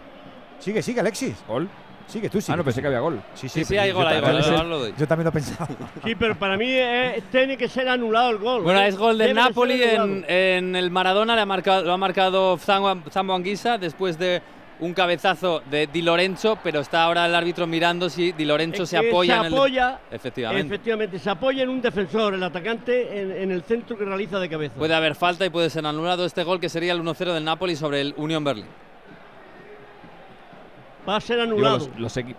Sigue, 0.60 0.82
sigue, 0.82 1.00
Alexis. 1.00 1.36
gol. 1.48 1.68
Sigue, 2.06 2.28
tú 2.30 2.40
sigue. 2.40 2.54
Ah, 2.54 2.56
no, 2.56 2.64
pensé 2.64 2.80
que 2.80 2.86
había 2.86 3.00
gol. 3.00 3.20
Sí, 3.34 3.48
Sí, 3.48 3.64
sí, 3.64 3.66
pero 3.68 3.82
hay 3.82 3.90
gol, 3.90 4.06
hay 4.06 4.20
también- 4.20 4.32
gol, 4.42 4.42
yo- 4.50 4.56
ahora 4.56 4.68
lo 4.68 4.78
doy. 4.78 4.94
Yo 4.98 5.06
también 5.08 5.24
lo 5.26 5.32
pensaba. 5.32 5.68
Sí, 6.04 6.14
pero 6.14 6.36
para 6.38 6.56
mí 6.56 6.66
eh, 6.70 7.22
tiene 7.30 7.56
que 7.56 7.68
ser 7.68 7.88
anulado 7.88 8.30
el 8.30 8.38
gol. 8.38 8.62
Bueno, 8.62 8.80
¿eh? 8.80 8.88
es 8.88 8.96
gol 8.96 9.18
del 9.18 9.34
Napoli 9.34 9.82
en, 9.82 10.24
en 10.28 10.74
el 10.76 10.90
Maradona, 10.90 11.34
le 11.34 11.42
ha 11.42 11.46
marcado, 11.46 11.82
lo 11.84 11.92
ha 11.92 11.96
marcado 11.98 12.56
Zambo 12.58 13.34
Anguissa 13.34 13.76
después 13.76 14.18
de 14.18 14.40
un 14.80 14.94
cabezazo 14.94 15.60
de 15.70 15.86
Di 15.88 16.02
Lorenzo, 16.02 16.58
pero 16.62 16.80
está 16.80 17.02
ahora 17.04 17.26
el 17.26 17.34
árbitro 17.34 17.66
mirando 17.66 18.08
si 18.08 18.32
Di 18.32 18.44
Lorenzo 18.44 18.84
Es 18.84 18.88
se 18.90 18.96
apoya 18.98 19.34
se 19.34 19.40
en 19.40 19.46
el. 19.46 19.54
apoya, 19.54 20.00
Efectivamente. 20.10 20.66
Efectivamente, 20.74 21.18
se 21.18 21.30
apoya 21.30 21.62
en 21.64 21.68
un 21.68 21.80
defensor, 21.82 22.34
el 22.34 22.42
atacante, 22.42 23.20
en, 23.20 23.32
en 23.32 23.50
el 23.50 23.62
centro 23.62 23.98
que 23.98 24.04
realiza 24.04 24.38
de 24.38 24.48
cabeza. 24.48 24.74
Puede 24.76 24.94
haber 24.94 25.14
falta 25.14 25.44
y 25.44 25.50
puede 25.50 25.68
ser 25.70 25.84
anulado 25.86 26.24
este 26.24 26.44
gol 26.44 26.60
que 26.60 26.68
sería 26.68 26.92
el 26.92 27.00
1-0 27.02 27.32
del 27.34 27.44
Napoli 27.44 27.74
sobre 27.76 28.00
el 28.00 28.14
Union 28.16 28.44
Berlin. 28.44 28.66
Va 31.08 31.16
a 31.16 31.20
ser 31.20 31.36
Digo, 31.40 31.52
anulado. 31.54 31.78
los, 31.78 31.98
los 31.98 32.16
equi- 32.16 32.36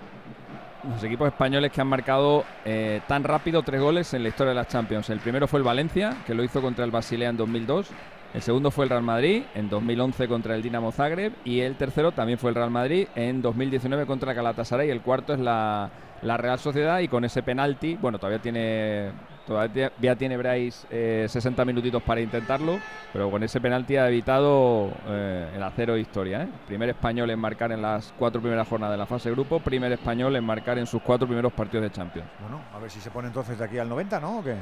los 0.93 1.03
equipos 1.03 1.27
españoles 1.27 1.71
que 1.73 1.81
han 1.81 1.87
marcado 1.87 2.45
eh, 2.63 3.01
tan 3.07 3.23
rápido 3.23 3.63
tres 3.63 3.81
goles 3.81 4.13
en 4.13 4.23
la 4.23 4.29
historia 4.29 4.49
de 4.51 4.55
las 4.55 4.67
Champions. 4.69 5.09
El 5.09 5.19
primero 5.19 5.45
fue 5.47 5.59
el 5.59 5.63
Valencia, 5.65 6.17
que 6.25 6.33
lo 6.33 6.43
hizo 6.43 6.61
contra 6.61 6.85
el 6.85 6.91
Basilea 6.91 7.29
en 7.29 7.37
2002. 7.37 7.87
El 8.31 8.43
segundo 8.43 8.69
fue 8.69 8.85
el 8.85 8.91
Real 8.91 9.01
Madrid 9.01 9.43
en 9.55 9.69
2011 9.69 10.27
contra 10.27 10.53
el 10.53 10.61
Dinamo 10.61 10.91
Zagreb. 10.91 11.33
Y 11.45 11.61
el 11.61 11.75
tercero 11.75 12.11
también 12.11 12.37
fue 12.37 12.51
el 12.51 12.55
Real 12.55 12.69
Madrid 12.69 13.07
en 13.15 13.41
2019 13.41 14.05
contra 14.05 14.31
el 14.31 14.35
Galatasaray. 14.35 14.89
El 14.89 15.01
cuarto 15.01 15.33
es 15.33 15.39
la, 15.39 15.89
la 16.21 16.37
Real 16.37 16.59
Sociedad. 16.59 16.99
Y 16.99 17.07
con 17.07 17.25
ese 17.25 17.41
penalti, 17.41 17.95
bueno, 17.95 18.19
todavía 18.19 18.39
tiene 18.39 19.11
todavía 19.47 20.15
tiene 20.15 20.37
Bryce 20.37 20.85
eh, 20.91 21.25
60 21.27 21.65
minutitos 21.65 22.03
para 22.03 22.21
intentarlo. 22.21 22.77
Pero 23.11 23.31
con 23.31 23.41
ese 23.41 23.59
penalti 23.59 23.97
ha 23.97 24.07
evitado 24.07 24.91
eh, 25.07 25.51
el 25.55 25.63
acero 25.63 25.95
de 25.95 26.01
historia. 26.01 26.43
¿eh? 26.43 26.49
Primer 26.67 26.89
español 26.89 27.31
en 27.31 27.39
marcar 27.39 27.71
en 27.71 27.81
las 27.81 28.13
cuatro 28.15 28.39
primeras 28.41 28.67
jornadas 28.67 28.93
de 28.93 28.99
la 28.99 29.07
fase 29.07 29.29
de 29.29 29.33
grupo. 29.33 29.59
Primer 29.59 29.91
español 29.91 30.35
en 30.35 30.43
marcar 30.43 30.77
en 30.77 30.85
sus 30.85 31.01
cuatro 31.01 31.25
primeros 31.25 31.51
partidos 31.51 31.81
de 31.81 31.91
Champions. 31.91 32.29
Bueno, 32.41 32.61
a 32.75 32.77
ver 32.77 32.91
si 32.91 33.01
se 33.01 33.09
pone 33.09 33.29
entonces 33.29 33.57
de 33.57 33.65
aquí 33.65 33.79
al 33.79 33.89
90, 33.89 34.19
¿no? 34.19 34.37
¿O 34.37 34.43
qué? 34.43 34.55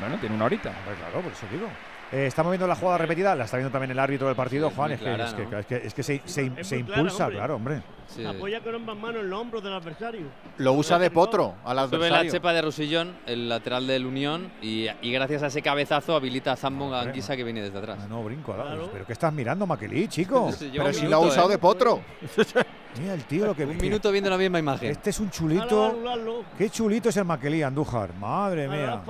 Bueno, 0.00 0.16
tiene 0.18 0.34
una 0.34 0.46
horita. 0.46 0.72
Claro, 0.84 1.20
por 1.22 1.30
eso 1.30 1.46
digo. 1.52 1.68
Eh, 2.12 2.26
estamos 2.26 2.50
viendo 2.52 2.66
la 2.66 2.74
jugada 2.76 2.98
repetida, 2.98 3.34
la 3.34 3.44
está 3.44 3.56
viendo 3.56 3.72
también 3.72 3.90
el 3.92 3.98
árbitro 3.98 4.26
del 4.26 4.36
partido, 4.36 4.68
es 4.68 4.74
Juan. 4.74 4.92
Es 4.92 4.98
que, 4.98 5.04
clara, 5.06 5.24
es, 5.28 5.32
que, 5.34 5.46
¿no? 5.46 5.58
es 5.58 5.66
que- 5.66 5.76
es 5.86 5.94
que 5.94 6.02
se, 6.02 6.20
se- 6.26 6.52
Es 6.58 6.66
se 6.68 6.84
clara, 6.84 7.00
impulsa, 7.00 7.24
hombre. 7.24 7.38
claro, 7.38 7.56
hombre. 7.56 7.82
Sí. 8.06 8.22
Apoya 8.26 8.60
con 8.60 8.74
ambas 8.74 8.94
manos 8.98 9.22
en 9.22 9.30
los 9.30 9.40
hombros 9.40 9.64
del 9.64 9.72
adversario. 9.72 10.26
Lo 10.58 10.74
usa 10.74 10.98
de 10.98 11.10
potro 11.10 11.54
al 11.64 11.76
Sube 11.76 11.76
la 11.76 11.82
adversario. 11.96 12.30
chepa 12.32 12.52
de 12.52 12.60
Rusillón, 12.60 13.16
el 13.24 13.48
lateral 13.48 13.86
del 13.86 14.04
Unión, 14.04 14.52
y, 14.60 14.88
y 15.00 15.10
gracias 15.12 15.42
a 15.42 15.46
ese 15.46 15.62
cabezazo 15.62 16.14
habilita 16.14 16.52
a 16.52 16.56
Zambo 16.56 16.94
Anguissa 16.94 17.34
que 17.34 17.44
viene 17.44 17.62
desde 17.62 17.78
atrás. 17.78 18.00
Ah, 18.02 18.06
no, 18.10 18.22
brinco. 18.22 18.52
Claro. 18.52 18.90
¿Pero 18.92 19.06
qué 19.06 19.12
estás 19.14 19.32
mirando, 19.32 19.66
Maquelí, 19.66 20.06
chico? 20.08 20.50
Pero 20.60 20.84
un 20.88 20.92
si 20.92 21.00
minuto, 21.06 21.08
lo 21.10 21.16
ha 21.16 21.28
usado 21.28 21.48
¿eh? 21.48 21.52
de 21.52 21.58
potro. 21.58 22.00
Mira 23.00 23.14
el 23.14 23.24
tío 23.24 23.46
lo 23.46 23.54
que 23.56 23.64
Un 23.64 23.78
que- 23.78 23.82
minuto 23.84 24.12
viendo 24.12 24.28
la 24.28 24.36
misma 24.36 24.58
imagen. 24.58 24.90
Este 24.90 25.08
es 25.08 25.18
un 25.18 25.30
chulito. 25.30 26.44
Qué 26.58 26.68
chulito 26.68 27.08
es 27.08 27.16
el 27.16 27.24
Maquelí, 27.24 27.62
Andújar. 27.62 28.12
Madre 28.16 28.68
mía. 28.68 29.00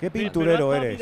Qué 0.00 0.10
pinturero 0.10 0.74
eres. 0.74 1.00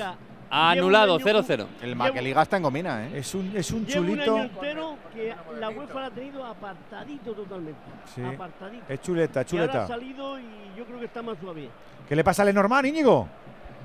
Anulado, 0.50 1.18
0-0. 1.18 1.66
El 1.82 1.94
Maqueliga 1.96 2.42
está 2.42 2.56
en 2.56 2.62
gomina, 2.62 3.06
¿eh? 3.06 3.18
Es 3.18 3.34
un, 3.34 3.52
es 3.54 3.70
un 3.70 3.86
chulito. 3.86 4.34
año 4.34 4.44
entero 4.44 4.96
que 5.12 5.34
la 5.60 5.68
UEFA 5.70 6.00
la 6.00 6.06
ha 6.06 6.10
tenido 6.10 6.44
apartadito 6.44 7.32
totalmente. 7.32 7.80
Sí. 8.14 8.22
Apartadito. 8.22 8.84
Es 8.88 9.00
chuleta, 9.00 9.40
Y 9.40 9.42
ahora 9.42 9.48
chuleta. 9.72 9.84
ha 9.84 9.88
salido 9.88 10.38
y 10.38 10.44
yo 10.76 10.84
creo 10.86 10.98
que 10.98 11.04
está 11.06 11.22
más 11.22 11.36
suave. 11.38 11.68
¿Qué 12.08 12.16
le 12.16 12.24
pasa 12.24 12.42
a 12.42 12.44
Lenormand, 12.46 12.86
Íñigo? 12.86 13.28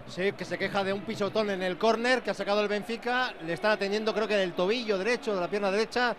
Sí, 0.08 0.32
que 0.34 0.46
se 0.46 0.58
queja 0.58 0.84
de 0.84 0.94
un 0.94 1.02
pisotón 1.02 1.50
en 1.50 1.64
el 1.64 1.78
córner 1.78 2.22
que 2.22 2.32
ha 2.32 2.34
sacado 2.34 2.62
el 2.62 2.68
Benfica. 2.68 3.34
Le 3.46 3.54
están 3.54 3.72
atendiendo, 3.72 4.14
creo 4.14 4.28
que 4.28 4.36
del 4.36 4.54
tobillo 4.54 4.98
derecho, 4.98 5.34
de 5.36 5.42
la 5.42 5.48
pierna 5.48 5.72
derecha. 5.72 6.16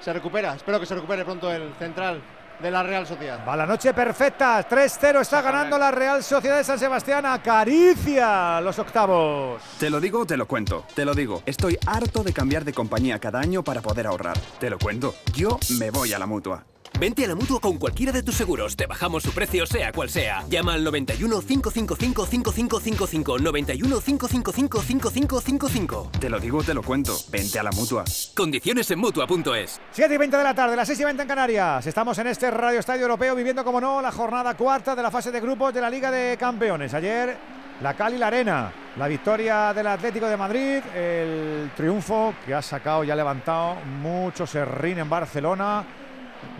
Se 0.00 0.12
recupera. 0.12 0.54
Espero 0.54 0.80
que 0.80 0.86
se 0.86 0.94
recupere 0.94 1.24
pronto 1.24 1.50
el 1.52 1.72
central 1.78 2.20
de 2.62 2.70
la 2.70 2.82
Real 2.82 3.06
Sociedad. 3.06 3.40
Va 3.46 3.56
la 3.56 3.66
noche 3.66 3.92
perfecta. 3.92 4.66
3-0 4.68 5.20
está 5.20 5.42
ganando 5.42 5.76
la 5.76 5.90
Real 5.90 6.22
Sociedad 6.22 6.56
de 6.56 6.64
San 6.64 6.78
Sebastián. 6.78 7.26
Acaricia 7.26 8.60
los 8.60 8.78
octavos. 8.78 9.60
Te 9.78 9.90
lo 9.90 10.00
digo, 10.00 10.24
te 10.24 10.36
lo 10.36 10.46
cuento. 10.46 10.86
Te 10.94 11.04
lo 11.04 11.14
digo. 11.14 11.42
Estoy 11.44 11.76
harto 11.86 12.22
de 12.22 12.32
cambiar 12.32 12.64
de 12.64 12.72
compañía 12.72 13.18
cada 13.18 13.40
año 13.40 13.62
para 13.62 13.82
poder 13.82 14.06
ahorrar. 14.06 14.38
Te 14.58 14.70
lo 14.70 14.78
cuento. 14.78 15.14
Yo 15.34 15.58
me 15.78 15.90
voy 15.90 16.12
a 16.12 16.18
la 16.18 16.26
mutua. 16.26 16.64
Vente 16.98 17.24
a 17.24 17.28
la 17.28 17.34
mutua 17.34 17.60
con 17.60 17.78
cualquiera 17.78 18.12
de 18.12 18.22
tus 18.22 18.34
seguros. 18.36 18.76
Te 18.76 18.86
bajamos 18.86 19.22
su 19.22 19.32
precio, 19.32 19.66
sea 19.66 19.92
cual 19.92 20.08
sea. 20.10 20.44
Llama 20.48 20.74
al 20.74 20.84
91 20.84 21.40
555 21.40 22.26
5555. 22.26 23.38
91 23.38 24.00
555 24.00 24.82
5555. 24.82 26.10
Te 26.20 26.30
lo 26.30 26.38
digo, 26.38 26.62
te 26.62 26.74
lo 26.74 26.82
cuento. 26.82 27.16
Vente 27.30 27.58
a 27.58 27.62
la 27.62 27.70
mutua. 27.72 28.04
Condiciones 28.36 28.90
en 28.90 28.98
mutua.es. 28.98 29.80
7 29.90 30.14
y 30.14 30.18
20 30.18 30.36
de 30.36 30.44
la 30.44 30.54
tarde, 30.54 30.76
las 30.76 30.86
6 30.86 31.00
y 31.00 31.04
20 31.04 31.22
en 31.22 31.28
Canarias. 31.28 31.86
Estamos 31.86 32.16
en 32.18 32.26
este 32.28 32.50
Radio 32.50 32.78
Estadio 32.78 33.02
Europeo 33.02 33.34
viviendo, 33.34 33.64
como 33.64 33.80
no, 33.80 34.00
la 34.00 34.12
jornada 34.12 34.54
cuarta 34.54 34.94
de 34.94 35.02
la 35.02 35.10
fase 35.10 35.30
de 35.30 35.40
grupos 35.40 35.74
de 35.74 35.80
la 35.80 35.90
Liga 35.90 36.10
de 36.10 36.36
Campeones. 36.36 36.94
Ayer, 36.94 37.36
la 37.80 37.94
Cali 37.94 38.16
y 38.16 38.18
la 38.18 38.28
Arena. 38.28 38.72
La 38.96 39.08
victoria 39.08 39.72
del 39.72 39.86
Atlético 39.86 40.26
de 40.26 40.36
Madrid, 40.36 40.82
el 40.94 41.70
triunfo 41.74 42.34
que 42.44 42.54
ha 42.54 42.60
sacado 42.60 43.02
y 43.04 43.10
ha 43.10 43.16
levantado 43.16 43.76
mucho 44.02 44.46
serrín 44.46 44.98
en 44.98 45.08
Barcelona. 45.08 45.84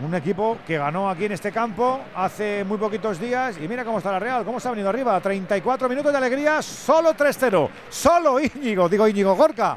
Un 0.04 0.14
equipo 0.14 0.58
que 0.66 0.78
ganó 0.78 1.08
aquí 1.08 1.26
en 1.26 1.32
este 1.32 1.52
campo 1.52 2.00
hace 2.14 2.64
muy 2.64 2.78
poquitos 2.78 3.20
días. 3.20 3.56
Y 3.60 3.68
mira 3.68 3.84
cómo 3.84 3.98
está 3.98 4.10
la 4.12 4.18
Real, 4.18 4.44
cómo 4.44 4.58
se 4.58 4.68
ha 4.68 4.70
venido 4.70 4.88
arriba. 4.88 5.20
34 5.20 5.88
minutos 5.88 6.10
de 6.12 6.18
alegría, 6.18 6.62
solo 6.62 7.14
3-0. 7.14 7.68
Solo 7.88 8.40
Íñigo, 8.40 8.88
digo 8.88 9.06
Íñigo 9.06 9.34
Gorka. 9.34 9.76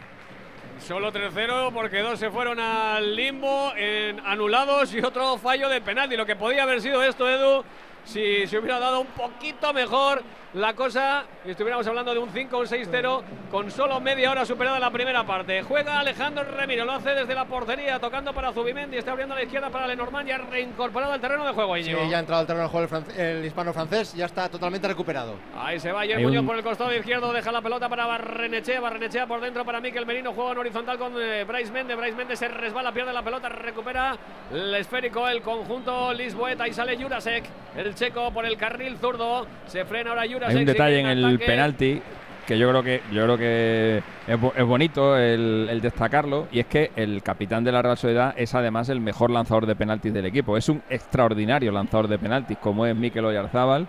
Solo 0.79 1.11
3-0 1.11 1.71
porque 1.73 1.99
dos 2.01 2.19
se 2.19 2.29
fueron 2.29 2.59
al 2.59 3.15
limbo 3.15 3.73
en 3.75 4.19
anulados 4.19 4.93
y 4.93 4.99
otro 4.99 5.37
fallo 5.37 5.69
de 5.69 5.81
penalti. 5.81 6.15
Lo 6.15 6.25
que 6.25 6.35
podía 6.35 6.63
haber 6.63 6.81
sido 6.81 7.01
esto, 7.01 7.29
Edu, 7.29 7.63
si 8.05 8.47
se 8.47 8.57
hubiera 8.57 8.79
dado 8.79 9.01
un 9.01 9.07
poquito 9.07 9.73
mejor 9.73 10.23
la 10.53 10.73
cosa 10.73 11.25
y 11.43 11.49
estuviéramos 11.51 11.85
hablando 11.85 12.13
de 12.13 12.19
un 12.19 12.29
5 12.29 12.55
o 12.55 12.61
un 12.61 12.65
6-0 12.65 13.23
con 13.51 13.69
solo 13.69 13.99
media 13.99 14.31
hora 14.31 14.45
superada 14.45 14.79
la 14.79 14.89
primera 14.89 15.25
parte. 15.25 15.61
Juega 15.63 15.99
Alejandro 15.99 16.45
Remiro, 16.45 16.85
lo 16.85 16.93
hace 16.93 17.09
desde 17.09 17.35
la 17.35 17.43
portería, 17.43 17.99
tocando 17.99 18.33
para 18.33 18.53
Zubimendi, 18.53 18.95
está 18.95 19.11
abriendo 19.11 19.35
a 19.35 19.37
la 19.39 19.43
izquierda 19.43 19.69
para 19.69 19.85
Lenormand, 19.85 20.29
ya 20.29 20.37
reincorporado 20.37 21.11
al 21.11 21.19
terreno 21.19 21.45
de 21.45 21.51
juego. 21.51 21.75
Sí, 21.75 21.81
Íñigo. 21.81 22.09
ya 22.09 22.17
ha 22.17 22.19
entrado 22.21 22.39
al 22.39 22.47
terreno 22.47 22.63
de 22.63 22.69
juego 22.69 22.83
el, 22.85 22.89
fran- 22.89 23.19
el 23.19 23.45
hispano-francés. 23.45 24.13
Ya 24.13 24.25
está 24.27 24.47
totalmente 24.47 24.87
recuperado. 24.87 25.35
Ahí 25.57 25.77
se 25.77 25.91
va 25.91 26.01
ayer 26.01 26.17
Hay 26.17 26.23
Muñoz 26.23 26.41
un- 26.41 26.47
por 26.47 26.55
el 26.55 26.63
costado 26.63 26.93
izquierdo, 26.95 27.33
deja 27.33 27.51
la 27.51 27.61
pelota 27.61 27.89
para 27.89 28.05
Barrenechea, 28.05 28.79
Barrenechea 28.79 29.27
por 29.27 29.41
dentro 29.41 29.65
para 29.65 29.81
Miquel 29.81 30.05
Merino, 30.05 30.31
juega 30.31 30.53
en 30.53 30.57
horizontal 30.59 30.97
con 30.97 31.13
eh, 31.21 31.43
Bryce 31.43 31.71
Méndez, 31.73 31.97
Bryce 31.97 32.15
Méndez 32.15 32.39
se 32.39 32.47
resbala, 32.47 32.93
pierde 32.93 33.11
la 33.11 33.23
pelota, 33.23 33.49
recupera 33.49 34.15
el 34.53 34.73
esférico, 34.75 35.27
el 35.27 35.41
conjunto 35.41 36.13
Lisboeta 36.13 36.65
y 36.65 36.73
sale 36.73 36.95
Jurasek, 36.95 37.43
el 37.75 37.94
checo 37.95 38.31
por 38.31 38.45
el 38.45 38.57
carril 38.57 38.97
zurdo, 38.97 39.47
se 39.65 39.83
frena 39.85 40.11
ahora 40.11 40.23
Jurasek. 40.27 40.49
Hay 40.49 40.55
un 40.57 40.65
detalle 40.65 40.99
en 40.99 41.07
el 41.07 41.39
penalti 41.39 42.01
que 42.45 42.59
yo 42.59 42.69
creo 42.69 42.83
que 42.83 43.01
yo 43.11 43.23
creo 43.23 43.37
que 43.39 44.03
es, 44.27 44.39
bo- 44.39 44.53
es 44.55 44.63
bonito 44.63 45.17
el, 45.17 45.67
el 45.67 45.81
destacarlo 45.81 46.47
y 46.51 46.59
es 46.59 46.67
que 46.67 46.91
el 46.95 47.23
capitán 47.23 47.63
de 47.63 47.71
la 47.71 47.81
Real 47.81 47.97
Sociedad 47.97 48.35
es 48.37 48.53
además 48.53 48.89
el 48.89 48.99
mejor 48.99 49.31
lanzador 49.31 49.65
de 49.65 49.75
penaltis 49.75 50.13
del 50.13 50.27
equipo. 50.27 50.55
Es 50.55 50.69
un 50.69 50.83
extraordinario 50.89 51.71
lanzador 51.71 52.07
de 52.07 52.19
penaltis 52.19 52.59
como 52.59 52.85
es 52.85 52.95
Mikel 52.95 53.25
Oyarzábal 53.25 53.87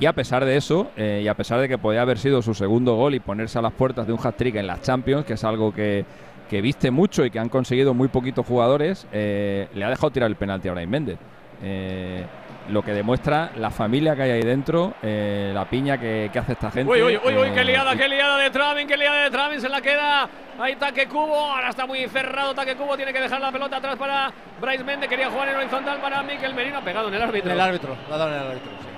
y 0.00 0.06
a 0.06 0.14
pesar 0.14 0.46
de 0.46 0.56
eso 0.56 0.90
eh, 0.96 1.20
y 1.22 1.28
a 1.28 1.34
pesar 1.34 1.60
de 1.60 1.68
que 1.68 1.76
podía 1.76 2.00
haber 2.00 2.16
sido 2.18 2.40
su 2.40 2.54
segundo 2.54 2.94
gol 2.94 3.14
y 3.14 3.20
ponerse 3.20 3.58
a 3.58 3.62
las 3.62 3.72
puertas 3.74 4.06
de 4.06 4.14
un 4.14 4.18
hat-trick 4.22 4.54
en 4.56 4.68
las 4.68 4.80
Champions, 4.80 5.26
que 5.26 5.34
es 5.34 5.44
algo 5.44 5.74
que, 5.74 6.06
que 6.48 6.62
viste 6.62 6.90
mucho 6.90 7.26
y 7.26 7.30
que 7.30 7.38
han 7.38 7.50
conseguido 7.50 7.92
muy 7.92 8.08
poquitos 8.08 8.46
jugadores, 8.46 9.06
eh, 9.12 9.68
le 9.74 9.84
ha 9.84 9.90
dejado 9.90 10.10
tirar 10.12 10.30
el 10.30 10.36
penalti 10.36 10.68
a 10.68 10.72
Brahim 10.72 10.88
Méndez. 10.88 11.18
Eh, 11.62 12.24
lo 12.68 12.82
que 12.82 12.92
demuestra 12.92 13.50
la 13.56 13.70
familia 13.70 14.14
que 14.14 14.22
hay 14.22 14.30
ahí 14.32 14.42
dentro, 14.42 14.94
eh, 15.02 15.50
la 15.54 15.64
piña 15.68 15.98
que, 15.98 16.28
que 16.32 16.38
hace 16.38 16.52
esta 16.52 16.70
gente. 16.70 16.92
Uy, 16.92 17.02
uy, 17.02 17.18
uy, 17.24 17.36
uy, 17.36 17.48
eh, 17.48 17.52
qué 17.54 17.64
liada, 17.64 17.96
qué 17.96 18.08
liada 18.08 18.38
de 18.38 18.50
Travin, 18.50 18.86
qué 18.86 18.96
liada 18.96 19.24
de 19.24 19.30
Travin, 19.30 19.60
se 19.60 19.68
la 19.68 19.80
queda. 19.80 20.28
Ahí 20.60 20.76
Taque 20.76 21.06
Cubo, 21.06 21.34
ahora 21.52 21.70
está 21.70 21.86
muy 21.86 22.06
cerrado 22.08 22.54
Taque 22.54 22.74
Cubo, 22.76 22.96
tiene 22.96 23.12
que 23.12 23.20
dejar 23.20 23.40
la 23.40 23.50
pelota 23.52 23.76
atrás 23.76 23.96
para 23.96 24.32
Bryce 24.60 24.84
Méndez, 24.84 25.08
quería 25.08 25.30
jugar 25.30 25.48
en 25.48 25.56
horizontal 25.56 25.98
para 26.00 26.22
Miquel 26.22 26.52
Merino, 26.54 26.78
ha 26.78 26.82
pegado 26.82 27.08
en 27.08 27.14
el 27.14 27.22
árbitro. 27.22 27.50
En 27.50 27.54
el 27.56 27.60
árbitro, 27.60 27.96
la 28.08 28.14
ha 28.14 28.18
dado 28.18 28.34
en 28.34 28.40
el 28.42 28.46
árbitro. 28.48 28.70
sí. 28.80 28.88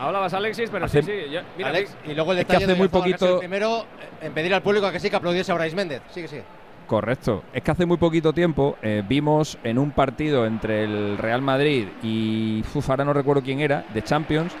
Hablabas 0.00 0.32
Alexis, 0.32 0.70
pero 0.70 0.84
Hace- 0.84 1.02
sí, 1.02 1.10
sí. 1.12 1.38
mira, 1.56 1.70
Alex, 1.70 1.96
y 2.06 2.14
luego 2.14 2.30
el 2.32 2.38
Es 2.38 2.44
que 2.44 2.52
detalle 2.52 2.64
hace 2.66 2.72
de 2.72 2.78
muy 2.78 2.88
que 2.88 2.96
es 2.96 3.02
poquito- 3.16 3.38
primero 3.40 3.84
en 4.20 4.32
pedir 4.32 4.54
al 4.54 4.62
público 4.62 4.86
a 4.86 4.92
que 4.92 5.00
sí 5.00 5.10
que 5.10 5.16
aplaudiese 5.16 5.50
a 5.50 5.56
Bryce 5.56 5.74
Méndez. 5.74 6.02
Sigue, 6.10 6.28
sigue. 6.28 6.44
Correcto. 6.88 7.44
Es 7.52 7.62
que 7.62 7.70
hace 7.70 7.84
muy 7.84 7.98
poquito 7.98 8.32
tiempo 8.32 8.76
eh, 8.82 9.04
vimos 9.06 9.58
en 9.62 9.78
un 9.78 9.90
partido 9.90 10.46
entre 10.46 10.84
el 10.84 11.18
Real 11.18 11.42
Madrid 11.42 11.86
y 12.02 12.64
uf, 12.74 12.88
ahora 12.88 13.04
no 13.04 13.12
recuerdo 13.12 13.42
quién 13.42 13.60
era, 13.60 13.84
de 13.92 14.02
Champions, 14.02 14.56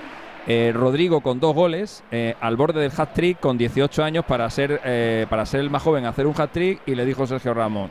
eh, 0.46 0.72
Rodrigo 0.74 1.22
con 1.22 1.40
dos 1.40 1.54
goles 1.54 2.04
eh, 2.10 2.34
al 2.40 2.56
borde 2.56 2.80
del 2.82 2.92
hat-trick 2.94 3.40
con 3.40 3.56
18 3.56 4.04
años 4.04 4.26
para 4.26 4.48
ser, 4.50 4.78
eh, 4.84 5.26
para 5.30 5.46
ser 5.46 5.60
el 5.60 5.70
más 5.70 5.82
joven 5.82 6.04
a 6.04 6.10
hacer 6.10 6.26
un 6.26 6.34
hat-trick 6.38 6.82
y 6.84 6.94
le 6.94 7.06
dijo 7.06 7.26
Sergio 7.26 7.54
Ramos, 7.54 7.90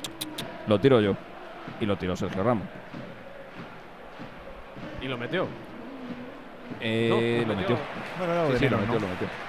lo 0.67 0.79
tiro 0.79 1.01
yo. 1.01 1.15
Y 1.81 1.85
lo 1.85 1.97
tiró 1.97 2.15
Sergio 2.15 2.43
Ramos. 2.43 2.65
y 5.01 5.07
lo 5.07 5.17
metió. 5.17 5.47
Eh, 6.79 7.43
No, 7.43 7.53
lo 7.53 7.59
metió. 7.59 7.77
Lo 8.19 8.57
Sí, 8.57 8.69
lo 8.69 8.77
metió, 8.77 8.93
¿no? 8.93 8.99
lo 8.99 9.07
metió. 9.07 9.46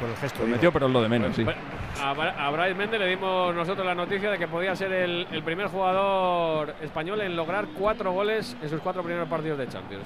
Por 0.00 0.08
el 0.10 0.16
gesto. 0.16 0.42
Lo 0.42 0.48
metió, 0.48 0.72
pero 0.72 0.86
es 0.86 0.92
lo 0.92 1.02
de 1.02 1.08
menos, 1.08 1.34
sí. 1.34 1.42
Bueno, 1.44 1.60
a, 2.02 2.50
Bryce 2.50 2.74
Méndez 2.74 3.00
le 3.00 3.06
dimos 3.06 3.54
nosotros 3.54 3.86
la 3.86 3.94
noticia 3.94 4.30
de 4.30 4.38
que 4.38 4.46
podía 4.48 4.76
ser 4.76 4.92
el, 4.92 5.26
el 5.30 5.42
primer 5.42 5.68
jugador 5.68 6.74
español 6.82 7.20
en 7.22 7.34
lograr 7.36 7.66
cuatro 7.78 8.12
goles 8.12 8.56
en 8.62 8.68
sus 8.68 8.80
cuatro 8.80 9.02
primeros 9.02 9.28
partidos 9.28 9.58
de 9.58 9.68
Champions. 9.68 10.04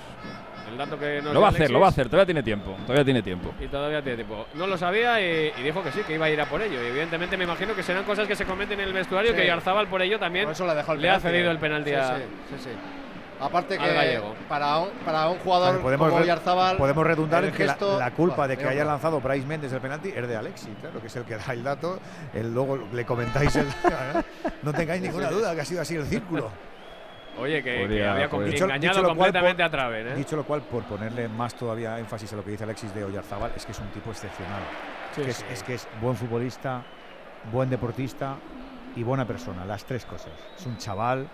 El 0.70 0.78
dato 0.78 0.96
que 0.96 1.20
nos 1.20 1.34
Lo 1.34 1.40
va 1.40 1.46
a 1.46 1.50
hacer, 1.50 1.62
Alexis, 1.62 1.72
lo 1.74 1.80
va 1.80 1.86
a 1.86 1.88
hacer, 1.88 2.06
todavía 2.06 2.26
tiene 2.26 2.42
tiempo. 2.44 2.76
Todavía 2.86 3.04
tiene 3.04 3.22
tiempo. 3.22 3.52
Y 3.60 3.66
todavía 3.66 4.00
tiene 4.02 4.16
tiempo. 4.24 4.46
No 4.54 4.68
lo 4.68 4.78
sabía 4.78 5.20
y, 5.20 5.52
y 5.58 5.62
dijo 5.64 5.82
que 5.82 5.90
sí, 5.90 6.02
que 6.06 6.14
iba 6.14 6.26
a 6.26 6.30
ir 6.30 6.40
a 6.40 6.46
por 6.46 6.62
ello. 6.62 6.80
Y 6.80 6.86
evidentemente 6.86 7.36
me 7.36 7.42
imagino 7.42 7.74
que 7.74 7.82
serán 7.82 8.04
cosas 8.04 8.28
que 8.28 8.36
se 8.36 8.44
cometen 8.44 8.78
en 8.78 8.86
el 8.86 8.92
vestuario, 8.92 9.32
Sí. 9.32 9.36
que 9.36 9.46
Yarzábal 9.46 9.88
por 9.88 10.00
ello 10.00 10.20
también 10.20 10.44
Por 10.44 10.52
eso 10.52 10.64
le 10.66 10.70
ha 10.70 10.74
dejado 10.76 10.92
el 10.94 11.02
le 11.02 11.10
ha 11.10 11.14
penalti, 11.18 11.28
cedido 11.28 11.48
eh. 11.48 11.52
el 11.52 11.58
penalti 11.58 11.90
Sí, 11.90 11.96
a, 11.96 12.16
sí, 12.18 12.22
sí, 12.50 12.54
sí. 12.64 12.70
Aparte 13.40 13.78
que 13.78 13.92
gallego. 13.94 14.34
para 14.48 14.78
un, 14.78 14.90
para 15.04 15.28
un 15.28 15.38
jugador 15.38 15.80
podemos, 15.80 16.08
como 16.10 16.20
Oyarzabal, 16.22 16.76
podemos 16.76 17.06
redundar 17.06 17.42
el 17.44 17.50
en 17.50 17.56
que 17.56 17.64
la, 17.66 17.74
gesto- 17.76 17.98
la 17.98 18.10
culpa 18.10 18.46
de 18.46 18.56
que 18.56 18.66
haya 18.66 18.84
lanzado 18.84 19.20
Bryce 19.20 19.46
Méndez 19.46 19.72
el 19.72 19.80
penalti 19.80 20.10
es 20.14 20.28
de 20.28 20.36
Alexi, 20.36 20.68
claro, 20.80 21.00
que 21.00 21.06
es 21.06 21.16
el 21.16 21.24
que 21.24 21.36
da 21.36 21.52
el 21.52 21.62
dato. 21.64 21.98
El, 22.34 22.52
luego 22.52 22.78
le 22.92 23.04
comentáis 23.04 23.56
el. 23.56 23.66
no 24.62 24.72
tengáis 24.72 25.00
ninguna 25.02 25.30
duda 25.30 25.54
que 25.54 25.60
ha 25.62 25.64
sido 25.64 25.80
así 25.82 25.96
el 25.96 26.04
círculo. 26.06 26.50
Oye, 27.38 27.62
que, 27.62 27.72
que 27.74 27.80
Podría- 27.82 28.12
había 28.12 28.28
podría. 28.28 28.58
com- 28.60 28.64
engañado 28.70 29.02
cual, 29.02 29.14
completamente 29.16 29.62
por- 29.62 29.66
a 29.66 29.70
Traven. 29.70 30.08
¿eh? 30.08 30.14
Dicho 30.16 30.36
lo 30.36 30.44
cual, 30.44 30.60
por 30.62 30.82
ponerle 30.84 31.28
más 31.28 31.54
todavía 31.54 31.98
énfasis 31.98 32.32
a 32.32 32.36
lo 32.36 32.44
que 32.44 32.50
dice 32.50 32.64
Alexis 32.64 32.94
de 32.94 33.04
Oyarzábal, 33.04 33.52
es 33.56 33.64
que 33.64 33.72
es 33.72 33.78
un 33.78 33.88
tipo 33.88 34.10
excepcional. 34.10 34.60
Sí, 35.14 35.22
que 35.22 35.30
es, 35.30 35.36
sí. 35.38 35.44
es 35.50 35.62
que 35.62 35.74
es 35.74 35.88
buen 36.02 36.16
futbolista, 36.16 36.82
buen 37.50 37.70
deportista 37.70 38.34
y 38.96 39.02
buena 39.02 39.24
persona, 39.26 39.64
las 39.64 39.84
tres 39.84 40.04
cosas. 40.04 40.32
Es 40.58 40.66
un 40.66 40.76
chaval 40.76 41.26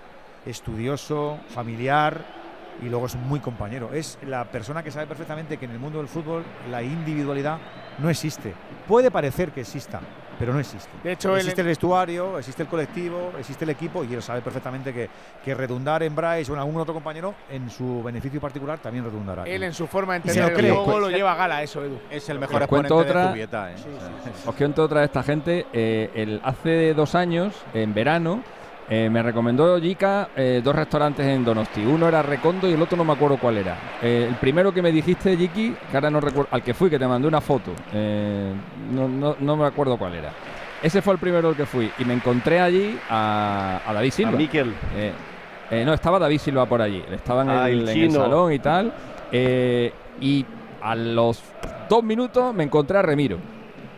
estudioso, 0.47 1.39
familiar 1.49 2.25
y 2.83 2.87
luego 2.89 3.07
es 3.07 3.15
muy 3.17 3.41
compañero. 3.41 3.91
Es 3.93 4.19
la 4.27 4.45
persona 4.45 4.83
que 4.83 4.91
sabe 4.91 5.07
perfectamente 5.07 5.57
que 5.57 5.65
en 5.65 5.71
el 5.73 5.79
mundo 5.79 5.99
del 5.99 6.09
fútbol 6.09 6.45
la 6.71 6.83
individualidad 6.83 7.59
no 7.99 8.11
existe. 8.11 8.53
Puede 8.87 9.11
parecer 9.11 9.51
que 9.53 9.63
exista, 9.63 10.01
pero 10.39 10.53
no 10.53 10.61
existe. 10.61 10.91
De 11.03 11.13
hecho, 11.13 11.35
existe 11.35 11.63
el 11.63 11.69
vestuario, 11.69 12.39
existe 12.39 12.63
el 12.65 12.69
colectivo, 12.69 13.33
existe 13.39 13.65
el 13.65 13.71
equipo 13.71 14.05
y 14.05 14.13
él 14.13 14.23
sabe 14.23 14.43
perfectamente 14.43 14.93
que, 14.93 15.09
que 15.43 15.55
redundar 15.55 16.03
en 16.03 16.15
Bryce 16.15 16.51
o 16.53 16.55
en 16.55 16.61
algún 16.61 16.77
otro 16.79 16.93
compañero 16.93 17.35
en 17.51 17.71
su 17.71 18.03
beneficio 18.03 18.39
particular 18.43 18.79
también 18.79 19.05
redundará. 19.05 19.45
Él 19.45 19.63
en 19.63 19.73
su 19.73 19.87
forma 19.87 20.13
de 20.13 20.17
entender 20.19 20.43
lo 20.45 20.49
el 20.51 20.55
cree. 20.55 20.71
juego 20.73 21.01
lo 21.01 21.09
lleva 21.11 21.33
a 21.33 21.37
gala 21.37 21.63
eso, 21.63 21.83
Edu. 21.83 21.99
Es 22.11 22.29
el 22.29 22.39
mejor 22.39 22.61
exponente 22.61 22.93
otra- 22.93 23.23
de 23.23 23.29
Zubieta, 23.31 23.73
¿eh? 23.73 23.77
Os 24.45 24.55
cuento 24.55 24.83
otra 24.85 25.01
de 25.01 25.07
esta 25.07 25.23
gente. 25.23 25.67
eh, 25.73 26.11
el, 26.15 26.41
hace 26.45 26.93
dos 26.93 27.15
años, 27.15 27.55
en 27.73 27.95
verano, 27.95 28.43
eh, 28.89 29.09
me 29.11 29.23
recomendó 29.23 29.79
Yika 29.79 30.29
eh, 30.37 30.61
dos 30.63 30.75
restaurantes 30.75 31.27
en 31.27 31.45
Donosti. 31.45 31.85
Uno 31.85 32.07
era 32.09 32.23
Recondo 32.23 32.69
y 32.69 32.73
el 32.73 32.81
otro 32.83 32.97
no 32.97 33.05
me 33.05 33.13
acuerdo 33.15 33.37
cuál 33.39 33.59
era. 33.59 33.77
Eh, 34.03 34.27
el 34.29 34.37
primero 34.37 34.73
que 34.73 34.81
me 34.83 34.93
dijiste, 34.93 35.37
Yiki, 35.37 35.75
que 35.91 35.97
ahora 35.97 36.11
no 36.11 36.21
recuerdo, 36.21 36.49
al 36.53 36.63
que 36.63 36.73
fui, 36.75 36.89
que 36.89 36.99
te 36.99 37.07
mandé 37.07 37.27
una 37.27 37.41
foto, 37.41 37.73
no, 38.93 39.09
no- 39.09 39.37
no 39.41 39.57
me 39.57 39.67
acuerdo 39.67 39.97
cuál 39.99 40.15
era. 40.15 40.31
Ese 40.83 41.03
fue 41.03 41.15
el 41.15 41.19
primero 41.19 41.49
al 41.49 41.57
que 41.57 41.67
fui 41.67 41.91
y 41.99 42.05
me 42.05 42.15
encontré 42.15 42.61
allí 42.61 42.97
a, 43.11 43.81
a 43.87 43.93
David 43.93 44.11
Silva. 44.13 44.33
A 44.33 44.37
Miquel. 44.37 44.73
No, 45.85 45.93
estaba 45.95 46.19
David 46.19 46.39
Silva 46.39 46.67
por 46.67 46.81
allí. 46.81 47.03
Estaba 47.11 47.43
en, 47.43 47.51
Ah, 47.51 47.69
el, 47.69 47.81
el 47.81 47.89
en 47.89 48.03
el 48.05 48.13
salón 48.13 48.53
y 48.53 48.59
tal. 48.61 48.93
y 49.33 50.45
a 50.83 50.95
los 50.95 51.43
dos 51.89 52.05
minutos 52.05 52.55
me 52.55 52.63
encontré 52.65 52.99
a 52.99 53.03
Remiro. 53.03 53.39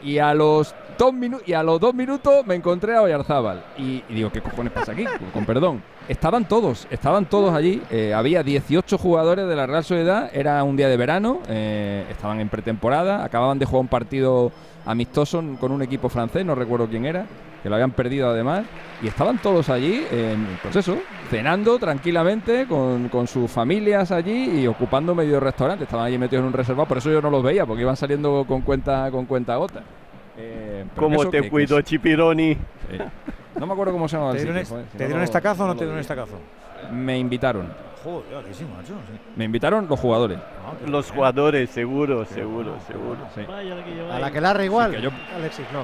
Y 0.03 0.18
a 0.18 0.32
los 0.32 0.74
dos 0.99 1.14
y 1.46 1.53
a 1.53 1.62
los 1.62 1.80
dos 1.80 1.94
minutos 1.94 2.46
me 2.46 2.55
encontré 2.55 2.96
a 2.96 3.03
Oyarzábal. 3.03 3.64
Y, 3.78 4.03
digo, 4.09 4.30
¿qué 4.30 4.40
cojones 4.40 4.72
pasa 4.72 4.92
aquí? 4.92 5.05
Con 5.32 5.44
perdón. 5.46 5.82
Estaban 6.09 6.49
todos, 6.49 6.86
estaban 6.90 7.26
todos 7.26 7.55
allí. 7.55 7.82
Eh, 7.90 8.12
había 8.14 8.42
18 8.42 8.99
jugadores 8.99 9.46
de 9.46 9.57
la 9.57 9.66
Real 9.66 9.84
Sociedad. 9.84 10.30
Era 10.32 10.62
un 10.64 10.76
día 10.76 10.88
de 10.88 10.96
verano. 10.96 11.40
eh, 11.49 12.05
estaban 12.11 12.40
en 12.40 12.49
pretemporada. 12.49 13.24
Acababan 13.24 13.59
de 13.59 13.66
jugar 13.66 13.82
un 13.82 13.88
partido 13.88 14.53
amistoso 14.86 15.42
con 15.61 15.70
un 15.70 15.82
equipo 15.82 16.09
francés, 16.09 16.46
no 16.46 16.55
recuerdo 16.55 16.88
quién 16.88 17.05
era, 17.05 17.26
que 17.62 17.68
lo 17.68 17.74
habían 17.74 17.90
perdido 17.90 18.30
además. 18.30 18.64
Y 19.03 19.09
estaban 19.09 19.38
todos 19.38 19.68
allí, 19.68 20.03
pues 20.62 20.76
eso, 20.76 20.96
cenando 21.30 21.78
tranquilamente 21.78 22.66
con, 22.66 23.09
con 23.11 23.26
sus 23.26 23.51
familias 23.51 24.11
allí 24.11 24.61
y 24.61 24.66
ocupando 24.66 25.14
medio 25.14 25.40
restaurante. 25.40 25.84
Estaban 25.84 26.07
allí 26.07 26.16
metidos 26.16 26.40
en 26.40 26.46
un 26.46 26.53
reservado, 26.55 26.88
por 26.88 26.99
eso 26.99 27.11
yo 27.11 27.20
no 27.20 27.30
los 27.30 27.42
veía, 27.42 27.66
porque 27.66 27.82
iban 27.82 27.96
saliendo 27.96 28.44
con 28.49 28.62
cuenta 28.62 29.11
con 29.11 29.26
cuenta 29.26 29.57
gota. 29.57 29.82
Eh, 30.39 30.84
¿Cómo 30.97 31.28
te 31.28 31.49
cuido, 31.51 31.80
Chipironi? 31.82 32.55
Sí. 32.55 32.99
No 33.59 33.66
me 33.66 33.72
acuerdo 33.72 33.93
cómo 33.93 34.07
se 34.09 34.16
llamaba 34.16 34.32
¿Te 34.34 34.39
el 34.39 34.45
dieron, 34.45 34.62
sitio, 34.62 34.76
joder, 34.76 34.86
si 34.93 34.99
¿te 34.99 35.05
no 35.05 35.07
dieron 35.09 35.18
lo- 35.20 35.24
estacazo 35.24 35.64
o 35.64 35.66
no 35.66 35.74
te 35.74 35.84
dieron 35.84 36.01
estacazo? 36.01 36.39
Me 36.93 37.18
invitaron. 37.18 37.72
Joder, 38.05 38.24
sí, 38.55 38.64
macho. 38.64 38.95
sí. 39.11 39.18
Me 39.34 39.45
invitaron 39.47 39.89
los 39.89 39.99
jugadores. 39.99 40.39
Los 40.86 41.11
jugadores, 41.11 41.68
seguro, 41.70 42.24
seguro, 42.24 42.76
seguro. 42.86 43.16
Sí. 43.34 43.41
Vaya 43.49 43.74
la 43.74 43.84
que 43.84 43.91
lleváis. 43.91 44.14
A 44.14 44.18
la 44.20 44.30
que 44.30 44.41
larga 44.41 44.64
igual. 44.64 44.91
Sí, 44.93 44.97
que 44.99 45.03
yo- 45.03 45.11
Alexis, 45.36 45.66
no. 45.72 45.82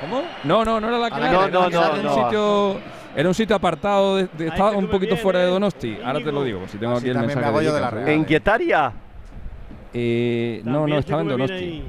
¿Cómo? 0.00 0.22
No, 0.44 0.64
no, 0.64 0.80
no 0.80 0.88
era 0.88 0.98
la 0.98 1.08
que 1.08 1.14
A 1.16 1.18
la 1.18 1.28
era, 1.30 1.38
que- 1.40 1.48
era 1.48 1.50
no, 1.50 1.96
no, 1.96 2.02
no. 2.02 2.14
sitio 2.14 2.80
era 3.16 3.28
un 3.28 3.34
sitio 3.34 3.56
apartado 3.56 4.16
de, 4.16 4.28
de- 4.38 4.46
estaba 4.48 4.70
un 4.72 4.84
me 4.84 4.90
poquito 4.90 5.16
fuera 5.16 5.40
de 5.40 5.46
vienes, 5.46 5.60
Donosti. 5.60 5.98
Ahora 6.04 6.20
te 6.20 6.30
lo 6.32 6.44
digo, 6.44 6.60
si 6.68 6.78
tengo 6.78 6.92
Así 6.92 7.00
aquí 7.06 7.10
el 7.10 7.14
me 7.18 7.26
mensaje 7.26 7.60
de 7.72 7.80
la. 7.80 7.90
Real. 7.90 8.08
¿En 8.08 8.24
Guetaria? 8.24 8.92
Eh, 9.92 10.62
no, 10.64 10.86
no, 10.86 10.98
estaba 10.98 11.22
en 11.22 11.26
me 11.26 11.32
Donosti. 11.32 11.84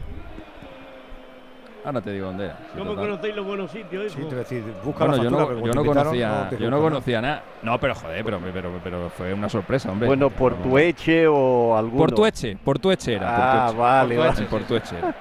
Ahora 1.86 2.02
te 2.02 2.12
digo 2.12 2.26
dónde 2.28 2.46
era. 2.46 2.56
sí, 2.58 2.64
¿Cómo 2.80 2.92
total. 2.92 3.06
conocéis 3.10 3.36
los 3.36 3.46
buenos 3.46 3.72
sitios? 3.72 4.12
Sí, 4.12 4.18
te 4.18 4.24
voy 4.26 4.34
a 4.34 4.38
decir, 4.38 4.64
busca 4.84 5.06
Bueno, 5.06 5.18
la 5.18 5.24
yo 5.24 5.38
factura, 5.38 5.56
no, 5.56 5.84
yo 5.84 5.86
conocía, 5.86 6.50
no 6.52 6.58
yo 6.58 6.72
no 6.72 6.82
conocía 6.82 7.22
nada. 7.22 7.44
No, 7.62 7.80
pero 7.80 7.94
joder, 7.96 8.26
pero, 8.26 8.40
pero, 8.52 8.80
pero 8.84 9.10
fue 9.12 9.34
una 9.34 9.50
sorpresa, 9.50 9.92
hombre. 9.92 10.08
Bueno, 10.08 10.32
Portueche 10.32 11.28
o 11.28 11.78
alguno. 11.78 12.00
Portueche, 12.00 12.58
Portueche 12.64 13.14
era. 13.14 13.28
Ah, 13.28 13.66
Portueche. 13.68 13.82
vale, 13.82 14.16
Portueche, 14.16 14.36
vale. 14.44 14.50
Portueche 14.50 14.98
era. 14.98 15.16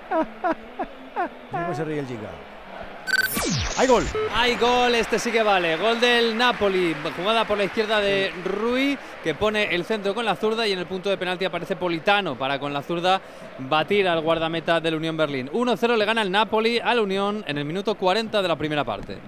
¿Cómo 1.50 1.74
se 1.74 1.84
ríe 1.84 1.98
el 2.00 2.06
Giga? 2.06 2.30
¡Hay 3.76 3.86
gol! 3.86 4.04
Hay 4.34 4.56
gol, 4.56 4.94
este 4.94 5.18
sí 5.18 5.30
que 5.30 5.42
vale. 5.42 5.76
Gol 5.76 6.00
del 6.00 6.36
Napoli. 6.36 6.94
Jugada 7.16 7.44
por 7.44 7.58
la 7.58 7.64
izquierda 7.64 8.00
de 8.00 8.32
Rui, 8.44 8.98
que 9.22 9.34
pone 9.34 9.74
el 9.74 9.84
centro 9.84 10.14
con 10.14 10.24
la 10.24 10.36
zurda 10.36 10.66
y 10.66 10.72
en 10.72 10.78
el 10.78 10.86
punto 10.86 11.10
de 11.10 11.16
penalti 11.16 11.44
aparece 11.44 11.76
Politano 11.76 12.36
para 12.38 12.58
con 12.58 12.72
la 12.72 12.82
zurda 12.82 13.20
batir 13.58 14.08
al 14.08 14.20
guardameta 14.20 14.80
del 14.80 14.94
Unión 14.94 15.16
Berlín. 15.16 15.50
1-0 15.52 15.96
le 15.96 16.04
gana 16.04 16.22
el 16.22 16.30
Napoli 16.30 16.78
al 16.78 17.00
Unión 17.00 17.44
en 17.46 17.58
el 17.58 17.64
minuto 17.64 17.94
40 17.96 18.40
de 18.40 18.48
la 18.48 18.56
primera 18.56 18.84
parte. 18.84 19.18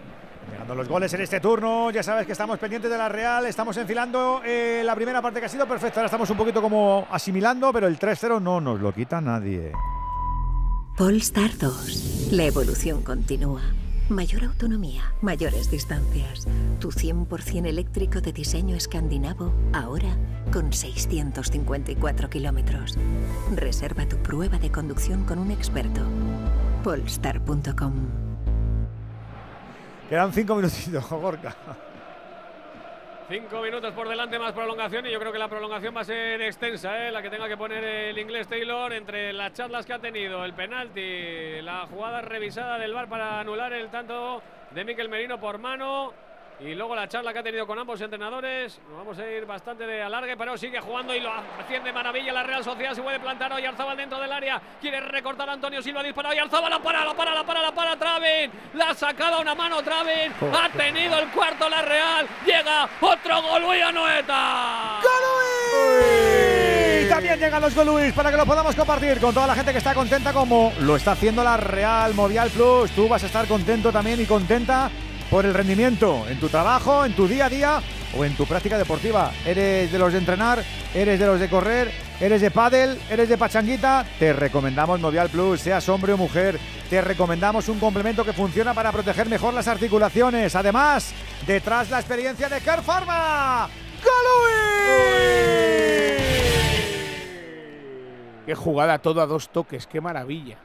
Llegando 0.51 0.75
los 0.75 0.89
goles 0.89 1.13
en 1.13 1.21
este 1.21 1.41
turno, 1.41 1.91
ya 1.91 2.03
sabes 2.03 2.25
que 2.25 2.33
estamos 2.33 2.59
pendientes 2.59 2.91
de 2.91 2.97
la 2.97 3.09
Real, 3.09 3.47
estamos 3.47 3.77
enfilando 3.77 4.43
eh, 4.45 4.83
la 4.85 4.95
primera 4.95 5.21
parte 5.21 5.41
que 5.41 5.47
ha 5.47 5.49
sido 5.49 5.67
perfecta, 5.67 6.01
ahora 6.01 6.07
estamos 6.07 6.31
un 6.31 6.37
poquito 6.37 6.63
como 6.63 7.07
asimilando, 7.11 7.73
pero 7.73 7.89
el 7.89 7.99
3-0 7.99 8.41
no 8.41 8.61
nos 8.61 8.81
lo 8.81 8.93
quita 8.93 9.21
nadie. 9.21 9.73
Polestar 10.97 11.51
2. 11.59 12.29
La 12.33 12.45
evolución 12.45 13.03
continúa. 13.03 13.61
Mayor 14.09 14.45
autonomía, 14.45 15.03
mayores 15.21 15.69
distancias. 15.69 16.47
Tu 16.79 16.93
100% 16.93 17.67
eléctrico 17.67 18.21
de 18.21 18.33
diseño 18.33 18.77
escandinavo, 18.77 19.53
ahora 19.73 20.17
con 20.53 20.73
654 20.73 22.31
kilómetros. 22.31 22.97
Reserva 23.57 24.07
tu 24.07 24.17
prueba 24.19 24.59
de 24.59 24.71
conducción 24.71 25.25
con 25.25 25.41
un 25.41 25.51
experto. 25.51 26.03
Polestar.com 26.85 27.95
Quedan 30.09 30.33
cinco 30.33 30.55
minutitos, 30.55 31.09
Gorka. 31.11 31.57
Cinco 33.29 33.61
minutos 33.61 33.93
por 33.93 34.09
delante 34.09 34.39
más 34.39 34.53
prolongación 34.53 35.05
y 35.05 35.11
yo 35.11 35.19
creo 35.19 35.33
que 35.33 35.39
la 35.39 35.49
prolongación 35.49 35.97
va 35.97 36.03
a 36.03 36.05
ser 36.05 36.41
extensa, 36.43 37.09
¿eh? 37.09 37.11
la 37.11 37.21
que 37.21 37.29
tenga 37.29 37.49
que 37.49 37.57
poner 37.57 37.83
el 37.83 38.19
inglés 38.19 38.47
Taylor 38.47 38.93
entre 38.93 39.33
las 39.33 39.53
charlas 39.53 39.85
que 39.85 39.95
ha 39.95 39.99
tenido, 39.99 40.45
el 40.45 40.55
penalti, 40.55 41.61
la 41.61 41.89
jugada 41.89 42.21
revisada 42.21 42.79
del 42.79 42.95
VAR 42.95 43.09
para 43.09 43.41
anular 43.41 43.73
el 43.73 43.89
tanto 43.91 44.41
de 44.71 44.85
Miquel 44.85 45.09
Merino 45.09 45.41
por 45.41 45.59
mano 45.59 46.13
y 46.61 46.75
luego 46.75 46.95
la 46.95 47.07
charla 47.07 47.33
que 47.33 47.41
ha 47.41 47.43
tenido 47.43 47.67
con 47.67 47.79
ambos 47.79 48.01
entrenadores. 48.01 48.81
Nos 48.89 48.99
vamos 48.99 49.19
a 49.19 49.31
ir 49.31 49.45
bastante 49.45 49.87
de 49.87 50.03
alargue, 50.03 50.37
pero 50.37 50.57
sigue 50.57 50.81
jugando 50.81 51.15
y 51.15 51.21
lo 51.21 51.31
hace 51.31 51.81
de 51.81 51.93
maravilla 51.93 52.33
la 52.33 52.43
Real 52.43 52.65
Sociedad. 52.65 52.95
Se 52.95 53.03
puede 53.03 53.21
plantar 53.21 53.53
hoy 53.53 53.65
Arzabal 53.65 53.97
dentro 53.97 54.19
del 54.19 54.33
área. 54.33 54.61
Quiere 54.81 55.01
recortar 55.01 55.49
a 55.49 55.53
Antonio 55.53 55.83
Silva, 55.83 56.03
dispara 56.03 56.31
hoy 56.31 56.39
Arzabal, 56.39 56.71
la 56.71 56.79
para, 56.79 57.05
la 57.05 57.15
para, 57.15 57.35
la 57.35 57.45
para, 57.45 57.63
la 57.63 57.73
para, 57.73 57.97
Traven. 57.97 58.51
La 58.75 58.91
ha 58.91 58.95
sacado 58.95 59.41
una 59.41 59.55
mano 59.55 59.83
Traven. 59.83 60.33
Ha 60.55 60.71
tenido 60.71 61.19
el 61.19 61.29
cuarto 61.29 61.69
la 61.69 61.83
Real. 61.83 62.27
Llega 62.45 62.89
otro 63.01 63.43
gol, 63.43 63.63
Noeta. 63.93 65.01
Y 67.03 67.09
también 67.09 67.39
llegan 67.39 67.61
los 67.61 67.75
Goluis 67.75 68.13
para 68.15 68.31
que 68.31 68.37
lo 68.37 68.47
podamos 68.47 68.75
compartir 68.75 69.21
con 69.21 69.35
toda 69.35 69.47
la 69.47 69.55
gente 69.55 69.73
que 69.73 69.79
está 69.79 69.95
contenta 69.95 70.33
como 70.33 70.73
lo 70.81 70.97
está 70.97 71.13
haciendo 71.13 71.45
la 71.45 71.57
Real 71.57 72.15
Movial 72.15 72.49
Plus. 72.51 72.91
Tú 72.93 73.09
vas 73.09 73.23
a 73.23 73.27
estar 73.27 73.47
contento 73.47 73.93
también 73.93 74.21
y 74.21 74.27
contenta 74.27 74.91
por 75.31 75.45
el 75.45 75.55
rendimiento 75.55 76.27
en 76.29 76.39
tu 76.39 76.49
trabajo, 76.49 77.05
en 77.05 77.15
tu 77.15 77.27
día 77.27 77.47
a 77.47 77.51
día 77.51 77.83
o 78.17 78.25
en 78.25 78.37
tu 78.37 78.47
práctica 78.47 78.79
deportiva. 78.79 79.33
¿Eres 79.45 79.91
de 79.91 79.99
los 79.99 80.13
de 80.13 80.19
entrenar? 80.19 80.63
¿Eres 80.95 81.19
de 81.19 81.27
los 81.27 81.41
de 81.41 81.49
correr? 81.49 81.91
¿Eres 82.21 82.41
de 82.41 82.51
pádel? 82.51 82.99
¿Eres 83.11 83.29
de 83.29 83.37
pachanguita? 83.37 84.07
Te 84.19 84.33
recomendamos 84.33 85.01
Movial 85.01 85.29
Plus, 85.29 85.61
seas 85.61 85.89
hombre 85.89 86.13
o 86.13 86.17
mujer. 86.17 86.59
Te 86.89 87.01
recomendamos 87.01 87.69
un 87.69 87.79
complemento 87.79 88.25
que 88.25 88.33
funciona 88.33 88.73
para 88.73 88.93
proteger 88.93 89.29
mejor 89.29 89.53
las 89.53 89.69
articulaciones. 89.69 90.55
Además, 90.55 91.13
detrás 91.47 91.91
la 91.91 91.99
experiencia 91.99 92.49
de 92.49 92.61
Care 92.61 92.83
Pharma. 92.83 93.69
Qué 98.47 98.55
jugada 98.55 98.99
todo 99.01 99.21
a 99.21 99.27
dos 99.27 99.49
toques, 99.49 99.89
qué 99.89 100.01
maravilla. 100.01 100.57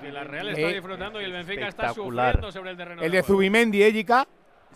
Que 0.00 0.10
la 0.12 0.24
Real 0.24 0.48
está 0.48 0.60
Eh, 0.62 0.74
disfrutando 0.74 1.20
y 1.20 1.24
el 1.24 1.32
Benfica 1.32 1.68
está 1.68 1.82
espectacular. 1.86 2.32
sufriendo 2.34 2.52
sobre 2.52 2.70
el 2.70 2.76
terreno. 2.76 3.02
El 3.02 3.12
de. 3.12 3.22
Zubimendi, 3.22 3.82
¿eh, 3.82 3.92
Jica? 3.92 4.26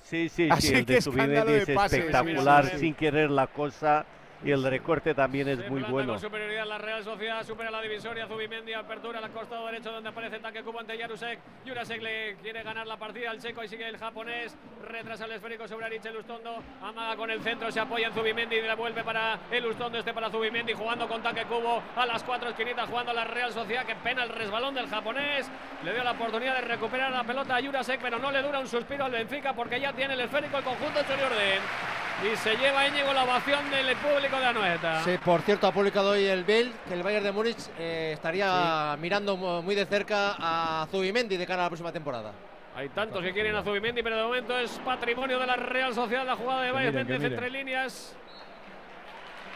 Sí, 0.03 0.29
sí, 0.29 0.49
Así 0.51 0.69
sí, 0.69 0.75
el 0.75 0.85
que 0.85 0.93
de 0.95 0.99
escándalo 0.99 1.25
Zubimendi 1.31 1.53
es 1.61 1.67
de 1.67 1.75
pases. 1.75 1.99
espectacular, 2.01 2.65
Sí, 2.65 2.71
sí, 2.71 2.77
sí. 2.77 2.81
sin 2.87 2.95
querer 2.95 3.31
la 3.31 3.47
cosa, 3.47 4.05
y 4.45 4.51
el 4.51 4.63
recorte 4.63 5.15
también 5.15 5.49
es 5.49 5.71
muy 5.71 5.83
bueno. 5.83 6.19
Superioridad 6.19 6.67
la 6.67 6.79
Real 6.79 7.03
Sociedad 7.03 7.43
supera 7.45 7.71
la 7.71 7.81
divisoria. 7.81 8.27
Zubimendi 8.27 8.75
apertura 8.75 9.19
al 9.19 9.31
costado 9.31 9.67
derecho 9.67 9.91
donde 9.91 10.11
aparece 10.11 10.39
Taque 10.39 10.63
Cubo 10.63 10.81
ante 10.81 10.99
Yarusek. 10.99 11.39
Yarusek 11.65 12.03
le 12.03 12.37
quiere 12.43 12.63
ganar 12.63 12.87
la 12.87 12.97
partida 12.97 13.31
al 13.31 13.41
checo 13.41 13.65
y 13.65 13.69
sigue 13.69 13.89
el 13.89 13.97
japonés. 13.97 14.57
Retrasa 14.87 15.25
el 15.25 15.33
esférico 15.33 15.67
sobre 15.67 15.87
Ariche 15.87 16.13
Lustondo. 16.13 16.63
Amaga 16.83 17.17
con 17.17 17.31
el 17.31 17.41
centro, 17.43 17.71
se 17.73 17.81
apoya 17.81 18.09
en 18.09 18.13
Zubimendi 18.13 18.57
y 18.57 18.61
devuelve 18.61 19.03
para 19.03 19.39
el 19.51 19.65
Lustondo. 19.65 19.99
Este 19.99 20.13
para 20.13 20.29
Zubimendi 20.29 20.75
jugando 20.75 21.09
con 21.09 21.23
Taque 21.23 21.45
Cubo 21.45 21.83
a 21.97 22.05
las 22.05 22.23
cuatro 22.23 22.51
esquinitas 22.51 22.89
jugando 22.89 23.13
la 23.15 23.25
Real 23.25 23.53
Sociedad. 23.53 23.87
Qué 23.87 23.95
pena 23.97 24.25
el 24.25 24.29
resbalón 24.29 24.75
del 24.75 24.89
japonés. 24.89 25.51
Le 25.83 25.93
dio 25.95 26.05
la 26.05 26.13
oportunidad 26.13 26.57
de 26.57 26.63
recuperar 26.63 27.11
la 27.11 27.25
pelota 27.25 27.57
a 27.57 27.63
Jurasek, 27.63 28.01
pero 28.01 28.19
no 28.19 28.31
le 28.31 28.43
dura 28.43 28.59
un 28.59 28.69
suspiro 28.69 29.07
al 29.07 29.13
Benfica 29.13 29.55
porque 29.55 29.81
ya 29.81 29.93
tiene 29.93 30.15
el 30.15 30.21
esférico 30.21 30.59
el 30.59 30.65
conjunto 30.65 31.03
de 31.03 31.25
Orden. 31.25 32.04
Y 32.23 32.37
se 32.37 32.57
lleva 32.57 32.87
Íñigo 32.87 33.13
la 33.13 33.25
ovación 33.25 33.71
del 33.71 33.95
público 33.97 34.39
de 34.39 34.47
Anoeta. 34.47 35.03
Sí, 35.05 35.19
por 35.23 35.43
cierto, 35.43 35.67
ha 35.67 35.73
publicado 35.73 36.11
hoy 36.11 36.25
el 36.25 36.45
Bild 36.45 36.73
que 36.89 36.95
el 36.95 37.03
Bayern 37.03 37.25
de 37.25 37.33
Múnich 37.33 37.59
eh, 37.79 38.13
estaría 38.15 38.97
mirando 38.99 39.37
mu- 39.37 39.63
muy 39.63 39.75
de 39.75 39.85
cerca 39.85 40.35
a 40.39 40.87
Zubimendi 40.91 41.37
de 41.37 41.47
cara 41.47 41.63
a 41.63 41.67
la 41.67 41.71
próxima 41.71 41.93
temporada. 41.93 42.33
Hay 42.77 42.89
tantos 42.89 43.23
que 43.23 43.33
quieren 43.33 43.55
a 43.57 43.63
Zubimendi, 43.63 44.03
pero 44.03 44.17
de 44.17 44.23
momento 44.23 44.57
es 44.59 44.71
patrimonio 44.85 45.39
de 45.39 45.47
la 45.47 45.57
Real 45.57 45.95
Sociedad 45.95 46.25
la 46.25 46.37
jugada 46.37 46.63
de 46.63 46.73
Bayern 46.73 46.95
Méndez 46.95 47.23
entre 47.23 47.51
líneas. 47.51 48.17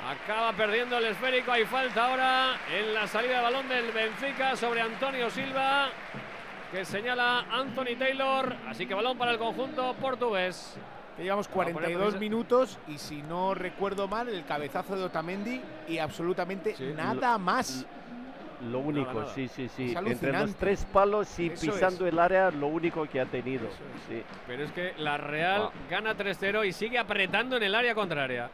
Acaba 0.07 0.53
perdiendo 0.53 0.99
el 0.99 1.07
esférico. 1.07 1.51
Hay 1.53 1.65
falta 1.65 2.07
ahora 2.07 2.57
en 2.77 2.93
la 2.95 3.07
salida 3.07 3.37
de 3.39 3.43
balón 3.43 3.69
del 3.69 3.91
Benfica 3.93 4.57
sobre 4.57 4.81
Antonio 4.83 5.31
Silva, 5.31 5.89
que 6.71 6.85
señala 6.85 7.47
Anthony 7.51 7.97
Taylor. 7.99 8.55
Así 8.69 8.87
que 8.87 8.95
balón 8.95 9.17
para 9.17 9.33
el 9.33 9.39
conjunto 9.39 9.95
portugués. 10.01 10.77
Llevamos 11.19 11.49
a 11.49 11.51
poner 11.51 11.73
42 11.73 12.03
precisa- 12.15 12.21
minutos 12.21 12.79
y 12.89 12.99
si 12.99 13.23
no 13.23 13.55
recuerdo 13.55 14.07
mal, 14.09 14.29
el 14.29 14.45
cabezazo 14.45 14.97
de 14.97 15.05
Otamendi 15.05 15.61
y 15.89 15.99
absolutamente 15.99 16.75
nada 16.97 17.39
más. 17.39 17.85
Lo 18.71 18.81
único, 18.81 19.21
nada. 19.21 19.33
sí, 19.35 19.47
sí, 19.49 19.69
sí. 19.69 19.95
Entre 19.97 20.33
los 20.33 20.55
tres 20.57 20.85
palos 20.93 21.39
y 21.39 21.47
Eso 21.47 21.61
pisando 21.73 22.07
es. 22.07 22.13
el 22.13 22.19
área, 22.19 22.51
lo 22.51 22.67
único 22.67 23.07
que 23.09 23.21
ha 23.21 23.27
tenido. 23.27 23.69
Sí. 24.09 24.21
Pero 24.49 24.65
es 24.65 24.73
que 24.73 24.95
la 24.99 25.17
Real 25.17 25.61
Wow. 25.63 25.71
gana 25.89 26.15
3-0 26.17 26.65
y 26.65 26.73
sigue 26.73 26.99
apretando 26.99 27.57
en 27.57 27.63
el 27.63 27.75
área 27.75 27.95
contraria. 27.95 28.51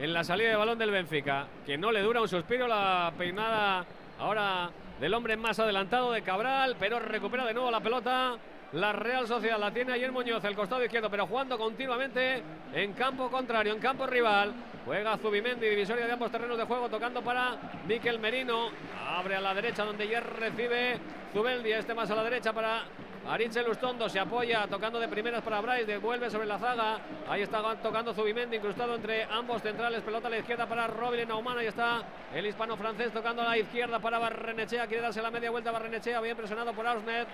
En 0.00 0.12
la 0.12 0.24
salida 0.24 0.50
de 0.50 0.56
balón 0.56 0.76
del 0.78 0.90
Benfica, 0.90 1.46
que 1.64 1.78
no 1.78 1.92
le 1.92 2.02
dura 2.02 2.20
un 2.20 2.28
suspiro 2.28 2.66
la 2.66 3.12
peinada 3.16 3.84
ahora 4.18 4.70
del 5.00 5.14
hombre 5.14 5.36
más 5.36 5.58
adelantado 5.60 6.10
de 6.10 6.22
Cabral, 6.22 6.74
pero 6.80 6.98
recupera 6.98 7.44
de 7.46 7.54
nuevo 7.54 7.70
la 7.70 7.78
pelota 7.80 8.34
la 8.74 8.92
Real 8.92 9.26
Sociedad. 9.26 9.58
La 9.58 9.72
tiene 9.72 9.92
ayer 9.92 10.10
Muñoz, 10.10 10.44
el 10.44 10.54
costado 10.54 10.84
izquierdo, 10.84 11.08
pero 11.08 11.26
jugando 11.26 11.56
continuamente 11.56 12.42
en 12.72 12.92
campo 12.92 13.30
contrario, 13.30 13.72
en 13.72 13.80
campo 13.80 14.06
rival. 14.06 14.52
Juega 14.84 15.16
Zubimendi, 15.16 15.68
divisoria 15.68 16.06
de 16.06 16.12
ambos 16.12 16.30
terrenos 16.30 16.58
de 16.58 16.64
juego, 16.64 16.88
tocando 16.88 17.22
para 17.22 17.56
Miquel 17.86 18.18
Merino. 18.18 18.70
Abre 19.08 19.36
a 19.36 19.40
la 19.40 19.54
derecha 19.54 19.84
donde 19.84 20.08
ya 20.08 20.20
recibe 20.20 20.98
Zubeldi. 21.32 21.72
Este 21.72 21.94
más 21.94 22.10
a 22.10 22.16
la 22.16 22.24
derecha 22.24 22.52
para 22.52 22.82
Aritz 23.28 23.56
Lustondo. 23.64 24.08
Se 24.08 24.18
apoya 24.18 24.66
tocando 24.66 24.98
de 24.98 25.08
primeras 25.08 25.42
para 25.42 25.60
Bryce. 25.60 25.86
Devuelve 25.86 26.28
sobre 26.28 26.46
la 26.46 26.58
zaga. 26.58 26.98
Ahí 27.28 27.42
está 27.42 27.62
tocando 27.76 28.12
Zubimendi, 28.12 28.56
incrustado 28.56 28.96
entre 28.96 29.22
ambos 29.24 29.62
centrales. 29.62 30.02
Pelota 30.02 30.26
a 30.26 30.30
la 30.30 30.38
izquierda 30.38 30.66
para 30.66 30.88
Robin 30.88 31.28
Naumann. 31.28 31.58
Ahí 31.58 31.68
está 31.68 32.02
el 32.34 32.44
hispano-francés 32.44 33.12
tocando 33.12 33.42
a 33.42 33.46
la 33.46 33.58
izquierda 33.58 34.00
para 34.00 34.18
Barrenechea. 34.18 34.86
Quiere 34.88 35.02
darse 35.02 35.22
la 35.22 35.30
media 35.30 35.50
vuelta 35.50 35.70
Barrenechea. 35.70 36.20
Bien 36.20 36.36
presionado 36.36 36.72
por 36.72 36.86
Ausnet. 36.86 37.28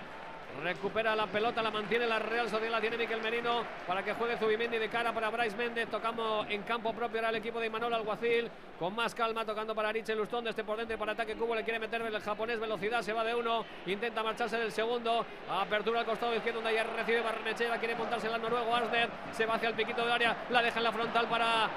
Recupera 0.63 1.15
la 1.15 1.25
pelota, 1.25 1.61
la 1.61 1.71
mantiene 1.71 2.05
la 2.05 2.19
Real 2.19 2.47
Sociedad, 2.47 2.71
la 2.71 2.81
tiene 2.81 2.97
Miquel 2.97 3.21
Merino 3.21 3.63
para 3.87 4.03
que 4.03 4.13
juegue 4.13 4.37
Zubimendi 4.37 4.77
de 4.77 4.89
cara 4.89 5.11
para 5.11 5.29
Bryce 5.29 5.57
Méndez. 5.57 5.89
Tocamos 5.89 6.45
en 6.49 6.61
campo 6.63 6.93
propio 6.93 7.19
ahora 7.19 7.29
el 7.29 7.35
equipo 7.37 7.59
de 7.59 7.67
Imanol 7.67 7.93
Alguacil. 7.93 8.51
Con 8.77 8.95
más 8.95 9.15
calma, 9.15 9.45
tocando 9.45 9.73
para 9.73 9.89
Ariche 9.89 10.15
Lustón. 10.15 10.47
Este 10.47 10.63
por 10.63 10.77
dentro 10.77 10.97
para 10.97 11.13
ataque 11.13 11.35
Cubo. 11.35 11.55
Le 11.55 11.63
quiere 11.63 11.79
meter 11.79 12.01
el 12.01 12.21
japonés. 12.21 12.59
Velocidad, 12.59 13.01
se 13.01 13.13
va 13.13 13.23
de 13.23 13.33
uno. 13.33 13.65
Intenta 13.87 14.21
marcharse 14.21 14.57
del 14.57 14.71
segundo. 14.71 15.25
Apertura 15.49 16.01
al 16.01 16.05
costado 16.05 16.35
izquierdo 16.35 16.61
donde 16.61 16.77
ayer 16.77 16.87
recibe 16.95 17.21
Barrenechea. 17.21 17.77
Quiere 17.77 17.95
montarse 17.95 18.29
la 18.29 18.37
noruego 18.37 18.75
Asner. 18.75 19.09
Se 19.31 19.45
va 19.45 19.55
hacia 19.55 19.69
el 19.69 19.75
piquito 19.75 20.01
del 20.01 20.11
área. 20.11 20.35
La 20.49 20.61
deja 20.61 20.77
en 20.77 20.83
la 20.83 20.91
frontal 20.91 21.27
para 21.27 21.69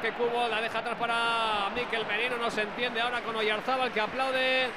que 0.00 0.12
Cubo. 0.12 0.48
La 0.48 0.60
deja 0.60 0.78
atrás 0.78 0.96
para 0.98 1.70
Miquel 1.74 2.04
Merino. 2.06 2.36
No 2.38 2.50
se 2.50 2.62
entiende 2.62 3.00
ahora 3.00 3.20
con 3.20 3.36
Oyarzábal 3.36 3.92
que 3.92 4.00
aplaude 4.00 4.68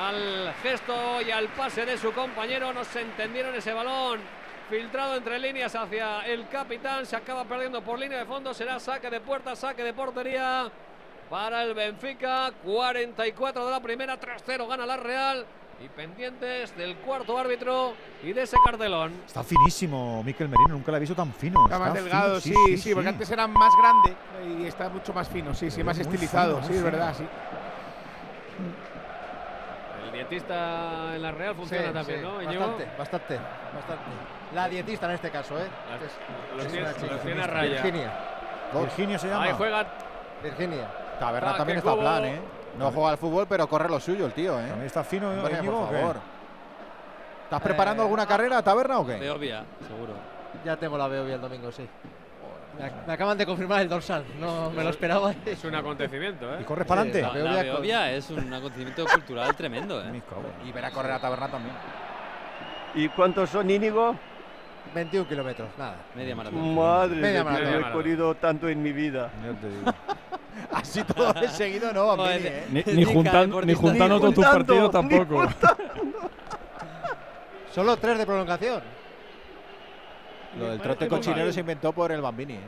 al 0.00 0.54
gesto 0.62 1.20
y 1.20 1.30
al 1.30 1.48
pase 1.48 1.84
de 1.84 1.98
su 1.98 2.12
compañero. 2.12 2.72
No 2.72 2.84
se 2.84 3.02
entendieron 3.02 3.54
ese 3.54 3.72
balón. 3.72 4.20
Filtrado 4.70 5.16
entre 5.16 5.38
líneas 5.38 5.74
hacia 5.74 6.20
el 6.26 6.48
capitán. 6.48 7.04
Se 7.04 7.16
acaba 7.16 7.44
perdiendo 7.44 7.82
por 7.82 7.98
línea 7.98 8.18
de 8.18 8.24
fondo. 8.24 8.54
Será 8.54 8.80
saque 8.80 9.10
de 9.10 9.20
puerta, 9.20 9.54
saque 9.54 9.82
de 9.82 9.92
portería 9.92 10.70
para 11.28 11.62
el 11.64 11.74
Benfica. 11.74 12.50
44 12.64 13.66
de 13.66 13.70
la 13.70 13.80
primera, 13.80 14.18
3-0 14.18 14.66
gana 14.66 14.86
la 14.86 14.96
Real. 14.96 15.46
Y 15.82 15.88
pendientes 15.88 16.76
del 16.76 16.96
cuarto 16.96 17.38
árbitro 17.38 17.94
y 18.22 18.34
de 18.34 18.42
ese 18.42 18.56
cartelón. 18.62 19.14
Está 19.26 19.42
finísimo 19.42 20.22
Miquel 20.22 20.46
Merino, 20.50 20.74
nunca 20.74 20.90
lo 20.90 20.98
he 20.98 21.00
visto 21.00 21.14
tan 21.14 21.32
fino. 21.32 21.64
Está, 21.64 21.78
más 21.78 21.94
delgado, 21.94 22.38
sí, 22.38 22.54
sí, 22.76 22.92
porque 22.92 23.08
antes 23.08 23.30
era 23.30 23.46
más 23.46 23.72
grande 23.78 24.14
y 24.58 24.66
está 24.66 24.90
mucho 24.90 25.14
más 25.14 25.26
fino, 25.30 25.54
sí, 25.54 25.70
sí, 25.70 25.82
más 25.82 25.98
estilizado, 25.98 26.62
sí, 26.64 26.74
es 26.74 26.82
verdad, 26.82 27.14
sí. 27.16 27.24
Dietista 30.28 31.14
en 31.16 31.22
la 31.22 31.30
Real 31.32 31.54
funciona 31.54 31.88
Sí, 31.88 31.92
también, 31.92 32.20
sí, 32.20 32.24
¿no? 32.26 32.34
Bastante, 32.36 32.88
bastante, 32.98 33.38
bastante. 33.74 34.04
La 34.54 34.68
dietista 34.68 35.06
en 35.06 35.12
este 35.12 35.30
caso, 35.30 35.58
¿eh? 35.58 35.66
Las- 35.90 36.02
Es- 36.02 36.56
los 36.56 36.66
es 36.66 36.72
tiene- 36.72 36.86
una 36.88 36.96
chica. 36.96 37.12
los 37.14 37.22
tiene 37.22 37.42
a 37.42 37.46
raya. 37.46 37.70
Virginia. 37.82 38.12
Virginia 38.72 39.18
se 39.18 39.28
llama. 39.28 39.44
Ahí 39.44 39.54
juega 39.56 39.86
Virginia. 40.42 40.86
Taberna 41.18 41.50
Ah, 41.52 41.56
también 41.56 41.78
está 41.78 41.90
Cubo- 41.92 42.00
plan, 42.00 42.24
¿eh? 42.24 42.40
No 42.78 42.90
juega 42.92 43.10
al 43.10 43.18
fútbol, 43.18 43.46
pero 43.48 43.66
corre 43.68 43.88
lo 43.88 43.98
suyo 44.00 44.26
el 44.26 44.32
tío, 44.32 44.58
¿eh? 44.58 44.66
También 44.68 44.86
está 44.86 45.02
fino, 45.04 45.30
Hombre, 45.30 45.54
Íñigo, 45.58 45.76
¿o 45.82 45.86
por 45.86 45.96
favor. 45.98 46.16
¿Estás 47.44 47.60
preparando 47.62 48.02
Eh, 48.02 48.06
alguna 48.06 48.26
carrera, 48.26 48.62
Taberna 48.62 48.98
o 49.00 49.06
qué? 49.06 49.14
Beovia, 49.18 49.64
seguro. 49.86 50.12
Ya 50.64 50.76
tengo 50.76 50.96
la 50.96 51.08
Beovia 51.08 51.34
el 51.34 51.40
domingo, 51.40 51.72
sí. 51.72 51.88
Me, 52.80 52.86
ac- 52.86 53.06
me 53.06 53.12
acaban 53.12 53.36
de 53.36 53.44
confirmar 53.46 53.82
el 53.82 53.88
dorsal, 53.88 54.24
no 54.40 54.70
me 54.70 54.82
lo 54.82 54.90
esperaba. 54.90 55.34
Es 55.44 55.62
un 55.64 55.74
acontecimiento, 55.74 56.52
¿eh? 56.54 56.58
¿Y 56.60 56.64
corres 56.64 56.86
para 56.86 57.02
adelante? 57.02 57.38
La, 57.42 57.52
La 57.52 57.62
Beovia 57.62 58.10
es 58.12 58.30
un 58.30 58.52
acontecimiento 58.52 59.04
cultural 59.06 59.54
tremendo, 59.54 60.02
¿eh? 60.02 60.22
Y 60.66 60.72
ver 60.72 60.84
a 60.86 60.90
correr 60.90 61.12
a 61.12 61.18
Taberna 61.20 61.48
también. 61.48 61.74
¿Y 62.94 63.08
cuántos 63.10 63.50
son, 63.50 63.68
Íñigo? 63.70 64.16
21 64.94 65.28
kilómetros, 65.28 65.68
nada. 65.78 65.96
Media 66.16 66.34
maratón. 66.34 66.74
Madre 66.74 67.16
Media 67.16 67.44
mía, 67.44 67.52
maratón. 67.52 67.84
he 67.84 67.92
corrido 67.92 68.34
tanto 68.36 68.68
en 68.68 68.82
mi 68.82 68.92
vida. 68.92 69.30
Ya 69.44 69.60
te 69.60 69.68
digo. 69.68 69.94
Así 70.72 71.02
todo 71.04 71.32
de 71.34 71.48
seguido 71.48 71.92
no, 71.92 72.28
¿eh? 72.30 72.64
Ni, 72.70 72.82
Ni 72.82 72.92
ni, 72.94 73.04
juntan- 73.04 73.50
juntando 73.50 73.60
Ni 73.62 73.74
todos 73.74 74.34
tus 74.34 74.44
juntando, 74.44 74.50
partidos 74.50 74.90
tampoco. 74.90 75.46
Solo 77.72 77.96
tres 77.98 78.18
de 78.18 78.26
prolongación. 78.26 78.82
Lo 80.58 80.68
del 80.70 80.80
trote 80.80 81.08
cochinero 81.08 81.52
se 81.52 81.60
inventó 81.60 81.92
por 81.92 82.10
el 82.12 82.20
Bambini, 82.20 82.54
¿eh? 82.54 82.60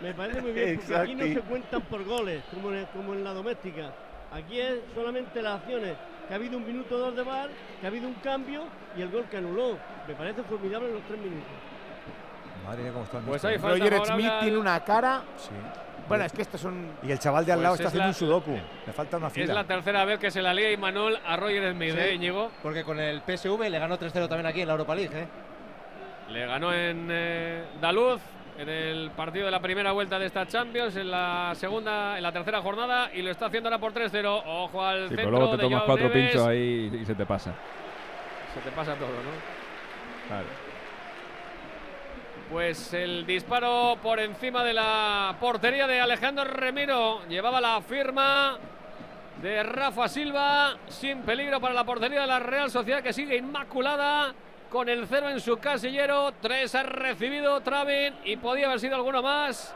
Me 0.00 0.14
parece 0.14 0.40
muy 0.40 0.52
bien, 0.52 0.76
porque 0.78 0.96
aquí 0.96 1.14
no 1.14 1.24
se 1.24 1.40
cuentan 1.40 1.82
por 1.82 2.04
goles, 2.04 2.42
como 2.54 2.72
en, 2.72 2.86
como 2.86 3.14
en 3.14 3.24
la 3.24 3.32
doméstica. 3.32 3.90
Aquí 4.32 4.60
es 4.60 4.76
solamente 4.94 5.42
las 5.42 5.60
acciones, 5.60 5.96
que 6.28 6.34
ha 6.34 6.36
habido 6.36 6.56
un 6.56 6.66
minuto 6.66 6.94
o 6.94 6.98
dos 6.98 7.16
de 7.16 7.22
bar, 7.22 7.48
que 7.80 7.86
ha 7.86 7.88
habido 7.90 8.06
un 8.06 8.14
cambio 8.14 8.62
y 8.96 9.02
el 9.02 9.10
gol 9.10 9.24
que 9.30 9.38
anuló. 9.38 9.76
Me 10.06 10.14
parece 10.14 10.42
formidable 10.44 10.92
los 10.92 11.02
tres 11.02 11.18
minutos. 11.18 11.48
Madre 12.64 12.82
mía, 12.84 12.92
cómo 12.92 13.04
está 13.04 13.18
el 13.18 13.24
Pues 13.24 13.44
ahí 13.44 13.58
falta 13.58 13.84
Roger 13.84 14.06
Smith 14.06 14.32
tiene 14.40 14.58
una 14.58 14.84
cara. 14.84 15.22
Sí. 15.36 15.50
Bueno, 16.06 16.24
es 16.24 16.32
que 16.32 16.42
estos 16.42 16.60
son. 16.60 16.86
Y 17.02 17.10
el 17.10 17.18
chaval 17.18 17.44
de 17.44 17.52
al 17.52 17.58
Pues 17.58 17.62
lado 17.64 17.74
es 17.74 17.80
está 17.80 17.88
haciendo 17.88 18.04
la- 18.04 18.08
un 18.08 18.14
sudoku. 18.14 18.58
Le 18.86 18.92
falta 18.92 19.16
una 19.16 19.26
Es 19.26 19.32
fila. 19.32 19.54
la 19.54 19.64
tercera 19.64 20.04
vez 20.04 20.18
que 20.18 20.30
se 20.30 20.40
la 20.40 20.54
lía 20.54 20.70
Imanol 20.72 21.18
a 21.26 21.36
Roger 21.36 21.72
Smith, 21.74 21.92
Sí. 21.92 21.98
¿eh, 21.98 22.14
Íñigo? 22.14 22.50
Porque 22.62 22.84
con 22.84 22.98
el 23.00 23.20
PSV 23.22 23.68
le 23.68 23.78
ganó 23.78 23.98
3-0 23.98 24.28
también 24.28 24.46
aquí 24.46 24.60
en 24.62 24.68
la 24.68 24.74
Europa 24.74 24.94
League, 24.94 25.18
¿eh? 25.18 25.26
Le 26.30 26.46
ganó 26.46 26.72
en 26.72 27.08
eh, 27.10 27.64
Daluz 27.80 28.20
en 28.58 28.68
el 28.68 29.10
partido 29.12 29.44
de 29.46 29.50
la 29.52 29.60
primera 29.60 29.92
vuelta 29.92 30.18
de 30.18 30.26
esta 30.26 30.46
Champions, 30.46 30.96
en 30.96 31.10
la 31.10 31.52
segunda, 31.54 32.16
en 32.16 32.22
la 32.24 32.32
tercera 32.32 32.60
jornada, 32.60 33.08
y 33.14 33.22
lo 33.22 33.30
está 33.30 33.46
haciendo 33.46 33.68
ahora 33.68 33.78
por 33.78 33.92
3-0. 33.94 34.42
Ojo 34.46 34.84
al 34.84 35.08
Sí, 35.08 35.14
centro 35.14 35.16
pero 35.16 35.30
luego 35.30 35.50
te 35.52 35.56
de 35.58 35.62
tomas 35.62 35.78
Joao 35.78 35.86
cuatro 35.86 36.08
Neves. 36.08 36.30
pinchos 36.32 36.46
ahí 36.48 36.98
y 37.00 37.04
se 37.04 37.14
te 37.14 37.24
pasa. 37.24 37.54
Se 38.52 38.60
te 38.60 38.70
pasa 38.74 38.94
todo, 38.96 39.08
¿no? 39.08 40.26
Claro. 40.26 40.46
Pues 42.50 42.92
el 42.94 43.24
disparo 43.26 43.96
por 44.02 44.18
encima 44.18 44.64
de 44.64 44.72
la 44.74 45.36
portería 45.38 45.86
de 45.86 46.00
Alejandro 46.00 46.44
Remiro. 46.44 47.20
Llevaba 47.28 47.60
la 47.60 47.80
firma 47.82 48.58
de 49.40 49.62
Rafa 49.62 50.08
Silva. 50.08 50.76
Sin 50.88 51.22
peligro 51.22 51.60
para 51.60 51.74
la 51.74 51.84
portería 51.84 52.22
de 52.22 52.26
la 52.26 52.38
Real 52.40 52.70
Sociedad 52.70 53.02
que 53.02 53.12
sigue 53.12 53.36
inmaculada. 53.36 54.34
Con 54.70 54.88
el 54.88 55.06
cero 55.06 55.30
en 55.30 55.40
su 55.40 55.56
casillero. 55.58 56.32
Tres 56.42 56.74
ha 56.74 56.82
recibido 56.82 57.60
Travin 57.62 58.14
y 58.24 58.36
podía 58.36 58.66
haber 58.66 58.80
sido 58.80 58.96
alguno 58.96 59.22
más. 59.22 59.74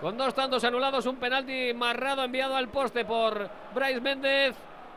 Con 0.00 0.16
dos 0.16 0.32
tantos 0.32 0.62
anulados, 0.62 1.06
un 1.06 1.16
penalti 1.16 1.74
marrado 1.74 2.22
enviado 2.22 2.54
al 2.54 2.68
poste 2.68 3.04
por 3.04 3.50
Bryce 3.74 4.00
Méndez. 4.00 4.54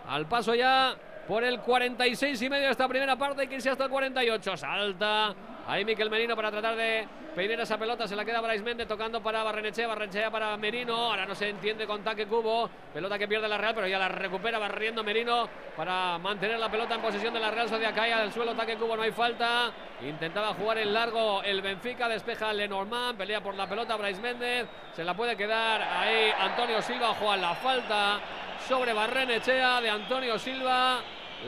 Al 0.08 0.28
paso 0.28 0.54
ya 0.54 0.96
por 1.28 1.44
el 1.44 1.60
46 1.60 2.40
y 2.40 2.50
medio 2.50 2.66
de 2.66 2.72
esta 2.72 2.88
primera 2.88 3.16
parte, 3.16 3.48
que 3.48 3.56
irse 3.56 3.72
hasta 3.72 3.86
el 3.86 3.90
48. 3.90 4.58
Salta 4.58 5.34
ahí 5.68 5.86
Miquel 5.86 6.10
Merino 6.10 6.36
para 6.36 6.52
tratar 6.52 6.76
de 6.76 7.08
peinar 7.36 7.60
esa 7.60 7.78
pelota. 7.78 8.08
Se 8.08 8.16
la 8.16 8.26
queda 8.26 8.42
Bryce 8.42 8.64
Méndez 8.64 8.88
tocando 8.88 9.22
para 9.22 9.44
Barrenechea, 9.44 9.88
Barrenechea 9.88 10.32
para 10.32 10.56
Merino. 10.58 10.96
Ahora 10.96 11.26
no 11.26 11.36
se 11.36 11.50
entiende 11.50 11.88
con 11.88 12.04
Taque 12.04 12.28
Cubo. 12.28 12.70
Pelota 12.94 13.18
que 13.18 13.28
pierde 13.28 13.48
la 13.48 13.58
Real, 13.58 13.74
pero 13.76 13.88
ya 13.88 14.00
la 14.00 14.08
recupera 14.08 14.60
barriendo 14.60 15.04
Merino 15.04 15.48
para 15.76 16.18
mantener 16.18 16.60
la 16.60 16.70
pelota 16.70 16.96
en 16.96 17.02
posesión 17.02 17.34
de 17.34 17.40
la 17.40 17.52
Real 17.52 17.70
Sociedad. 17.70 17.94
Cae 17.96 18.14
al 18.14 18.32
suelo 18.32 18.54
Taque 18.54 18.78
Cubo, 18.78 18.96
no 18.96 19.04
hay 19.04 19.12
falta. 19.12 19.72
Intentaba 20.02 20.54
jugar 20.54 20.78
en 20.80 20.94
largo 20.94 21.42
el 21.44 21.62
Benfica, 21.62 22.08
despeja 22.10 22.52
Lenormand, 22.54 23.18
pelea 23.18 23.42
por 23.42 23.56
la 23.56 23.68
pelota 23.68 23.96
Bryce 23.96 24.22
Méndez. 24.22 24.68
Se 24.96 25.04
la 25.04 25.14
puede 25.14 25.38
quedar 25.38 25.82
ahí 25.82 26.32
Antonio 26.38 26.82
Silva, 26.82 27.16
juega 27.20 27.38
la 27.38 27.56
falta 27.56 28.20
sobre 28.68 28.94
Barrenechea 28.94 29.82
de 29.82 29.90
Antonio 29.90 30.38
Silva. 30.38 31.00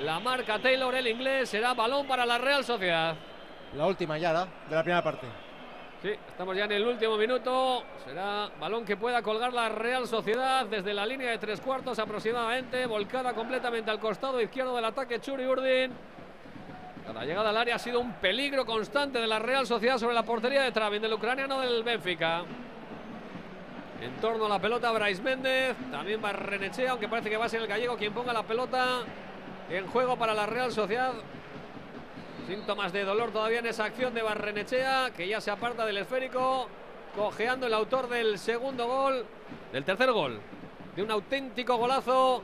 La 0.04 0.20
marca 0.20 0.58
Taylor, 0.58 0.96
el 0.96 1.08
inglés, 1.08 1.50
será 1.50 1.74
balón 1.74 2.08
para 2.08 2.26
la 2.26 2.38
Real 2.38 2.64
Sociedad. 2.64 3.16
La 3.76 3.88
última 3.88 4.18
ya, 4.18 4.32
¿da? 4.34 4.48
De 4.70 4.76
la 4.76 4.84
primera 4.84 5.04
parte. 5.04 5.28
Sí, 6.02 6.10
estamos 6.10 6.56
ya 6.56 6.66
en 6.66 6.74
el 6.74 6.86
último 6.86 7.18
minuto. 7.18 7.84
Será 8.06 8.50
balón 8.60 8.86
que 8.86 8.98
pueda 8.98 9.22
colgar 9.22 9.54
la 9.54 9.70
Real 9.70 10.08
Sociedad 10.08 10.66
desde 10.66 10.94
la 10.94 11.06
línea 11.06 11.32
de 11.32 11.38
tres 11.38 11.62
cuartos 11.62 11.98
aproximadamente, 11.98 12.86
volcada 12.86 13.34
completamente 13.34 13.90
al 13.90 14.00
costado 14.00 14.40
izquierdo 14.42 14.76
del 14.76 14.86
ataque 14.86 15.20
Churi 15.20 15.46
Urdin. 15.46 15.92
Cada 17.06 17.26
llegada 17.26 17.50
al 17.50 17.58
área 17.58 17.76
ha 17.76 17.80
sido 17.80 18.00
un 18.00 18.14
peligro 18.14 18.66
constante 18.66 19.20
de 19.20 19.28
la 19.28 19.40
Real 19.40 19.66
Sociedad 19.66 19.98
sobre 19.98 20.14
la 20.14 20.24
portería 20.24 20.62
de 20.62 20.72
Travin, 20.72 21.02
del 21.02 21.14
ucraniano 21.14 21.60
del 21.60 21.84
Benfica. 21.84 22.44
En 24.02 24.16
torno 24.22 24.46
a 24.46 24.50
la 24.50 24.60
pelota, 24.60 24.92
Bryce 24.92 25.22
Méndez. 25.22 25.76
También 25.90 26.22
Barrenechea, 26.22 26.92
aunque 26.92 27.08
parece 27.08 27.30
que 27.30 27.38
va 27.38 27.46
a 27.46 27.50
ser 27.50 27.62
el 27.62 27.68
gallego 27.68 27.96
quien 27.98 28.14
ponga 28.14 28.34
la 28.34 28.44
pelota 28.44 29.00
en 29.70 29.88
juego 29.88 30.18
para 30.18 30.34
la 30.34 30.46
Real 30.46 30.72
Sociedad. 30.72 31.14
Síntomas 32.48 32.92
de 32.92 33.06
dolor 33.06 33.32
todavía 33.32 33.60
en 33.60 33.68
esa 33.68 33.86
acción 33.86 34.14
de 34.14 34.22
Barrenechea, 34.22 35.12
que 35.16 35.28
ya 35.28 35.40
se 35.40 35.50
aparta 35.50 35.86
del 35.86 35.98
esférico, 35.98 36.68
cojeando 37.16 37.68
el 37.68 37.74
autor 37.74 38.10
del 38.10 38.38
segundo 38.38 38.86
gol, 38.86 39.26
del 39.72 39.86
tercer 39.86 40.12
gol, 40.12 40.40
de 40.96 41.04
un 41.04 41.12
auténtico 41.12 41.78
golazo. 41.78 42.44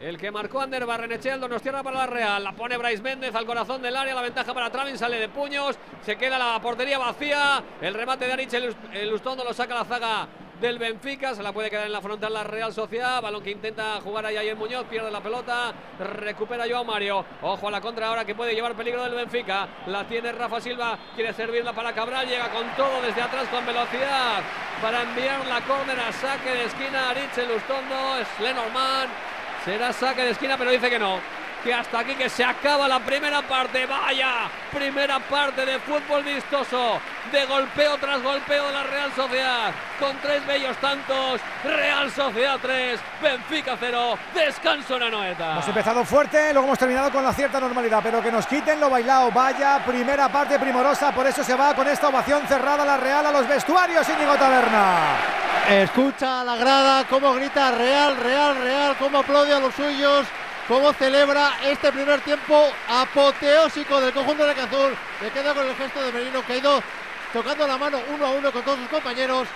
El 0.00 0.16
que 0.16 0.30
marcó 0.30 0.60
Ander 0.60 0.86
Barrenechea, 0.86 1.34
el 1.34 1.40
Donostiarra 1.40 1.82
para 1.82 1.98
la 1.98 2.06
Real. 2.06 2.42
La 2.42 2.52
pone 2.52 2.78
Bryce 2.78 3.02
Méndez 3.02 3.34
al 3.34 3.44
corazón 3.44 3.82
del 3.82 3.94
área. 3.94 4.14
La 4.14 4.22
ventaja 4.22 4.54
para 4.54 4.70
Travin 4.70 4.96
sale 4.96 5.18
de 5.18 5.28
puños. 5.28 5.76
Se 6.06 6.16
queda 6.16 6.38
la 6.38 6.58
portería 6.62 6.96
vacía. 6.96 7.62
El 7.82 7.92
remate 7.92 8.26
de 8.26 8.32
Arich 8.32 8.54
el 8.54 9.10
lo 9.10 9.52
saca 9.52 9.74
la 9.74 9.84
zaga 9.84 10.28
del 10.60 10.78
Benfica. 10.78 11.34
Se 11.34 11.42
la 11.42 11.52
puede 11.52 11.70
quedar 11.70 11.86
en 11.86 11.92
la 11.92 12.00
frontal 12.00 12.32
la 12.32 12.44
Real 12.44 12.72
Sociedad. 12.72 13.22
Balón 13.22 13.42
que 13.42 13.50
intenta 13.50 14.00
jugar 14.00 14.26
ahí 14.26 14.48
en 14.48 14.58
Muñoz. 14.58 14.86
Pierde 14.86 15.10
la 15.10 15.20
pelota. 15.20 15.72
Recupera 15.98 16.64
Joao 16.68 16.84
Mario. 16.84 17.24
Ojo 17.42 17.68
a 17.68 17.70
la 17.70 17.80
contra 17.80 18.08
ahora 18.08 18.24
que 18.24 18.34
puede 18.34 18.54
llevar 18.54 18.74
peligro 18.74 19.02
del 19.02 19.14
Benfica. 19.14 19.68
La 19.86 20.06
tiene 20.06 20.32
Rafa 20.32 20.60
Silva. 20.60 20.98
Quiere 21.14 21.32
servirla 21.32 21.72
para 21.72 21.92
Cabral. 21.92 22.26
Llega 22.26 22.50
con 22.50 22.66
todo 22.76 23.02
desde 23.02 23.22
atrás 23.22 23.48
con 23.48 23.64
velocidad. 23.64 24.42
Para 24.82 25.02
enviar 25.02 25.46
la 25.46 25.60
córner 25.62 25.98
a 25.98 26.12
saque 26.12 26.50
de 26.50 26.64
esquina. 26.64 27.10
Aritz 27.10 27.36
Lustondo. 27.38 28.18
Es 28.18 28.28
Lenormand. 28.40 29.10
Será 29.64 29.92
saque 29.92 30.22
de 30.22 30.30
esquina, 30.30 30.56
pero 30.56 30.70
dice 30.70 30.88
que 30.88 30.98
no 30.98 31.39
que 31.62 31.74
hasta 31.74 32.00
aquí 32.00 32.14
que 32.14 32.28
se 32.28 32.44
acaba 32.44 32.88
la 32.88 33.00
primera 33.00 33.42
parte. 33.42 33.86
Vaya, 33.86 34.50
primera 34.72 35.18
parte 35.20 35.64
de 35.66 35.78
fútbol 35.80 36.22
vistoso, 36.22 37.00
de 37.30 37.44
golpeo 37.46 37.96
tras 37.98 38.22
golpeo 38.22 38.66
de 38.66 38.72
la 38.72 38.82
Real 38.84 39.12
Sociedad, 39.14 39.72
con 39.98 40.16
tres 40.18 40.46
bellos 40.46 40.76
tantos. 40.78 41.40
Real 41.64 42.10
Sociedad 42.10 42.58
3, 42.60 43.00
Benfica 43.22 43.76
0, 43.78 44.18
descanso 44.34 44.96
en 44.96 45.02
Anoeta. 45.02 45.52
Hemos 45.52 45.68
empezado 45.68 46.04
fuerte, 46.04 46.52
luego 46.52 46.68
hemos 46.68 46.78
terminado 46.78 47.10
con 47.10 47.22
la 47.22 47.32
cierta 47.32 47.60
normalidad, 47.60 48.00
pero 48.02 48.22
que 48.22 48.32
nos 48.32 48.46
quiten 48.46 48.80
lo 48.80 48.90
bailado. 48.90 49.30
Vaya, 49.30 49.82
primera 49.84 50.28
parte 50.28 50.58
primorosa, 50.58 51.12
por 51.12 51.26
eso 51.26 51.44
se 51.44 51.54
va 51.54 51.74
con 51.74 51.86
esta 51.88 52.08
ovación 52.08 52.46
cerrada 52.46 52.84
la 52.84 52.96
Real 52.96 53.26
a 53.26 53.32
los 53.32 53.46
vestuarios, 53.46 54.08
Íñigo 54.08 54.36
Taberna. 54.36 55.16
Escucha 55.68 56.40
a 56.40 56.44
la 56.44 56.56
grada 56.56 57.04
cómo 57.04 57.34
grita 57.34 57.70
Real, 57.70 58.16
Real, 58.16 58.56
Real, 58.56 58.96
cómo 58.98 59.18
aplaude 59.18 59.54
a 59.54 59.60
los 59.60 59.74
suyos 59.74 60.26
cómo 60.70 60.92
celebra 60.92 61.50
este 61.64 61.90
primer 61.90 62.20
tiempo 62.20 62.54
apoteósico 62.88 64.00
del 64.00 64.12
conjunto 64.12 64.46
de 64.46 64.52
Azul. 64.52 64.94
Le 65.20 65.30
queda 65.30 65.52
con 65.52 65.66
el 65.66 65.74
gesto 65.74 66.00
de 66.00 66.12
Merino 66.12 66.46
que 66.46 66.52
ha 66.52 66.56
ido 66.58 66.80
tocando 67.32 67.66
la 67.66 67.76
mano 67.76 67.98
uno 68.14 68.24
a 68.24 68.30
uno 68.30 68.52
con 68.52 68.62
todos 68.62 68.78
sus 68.78 68.88
compañeros. 68.88 69.48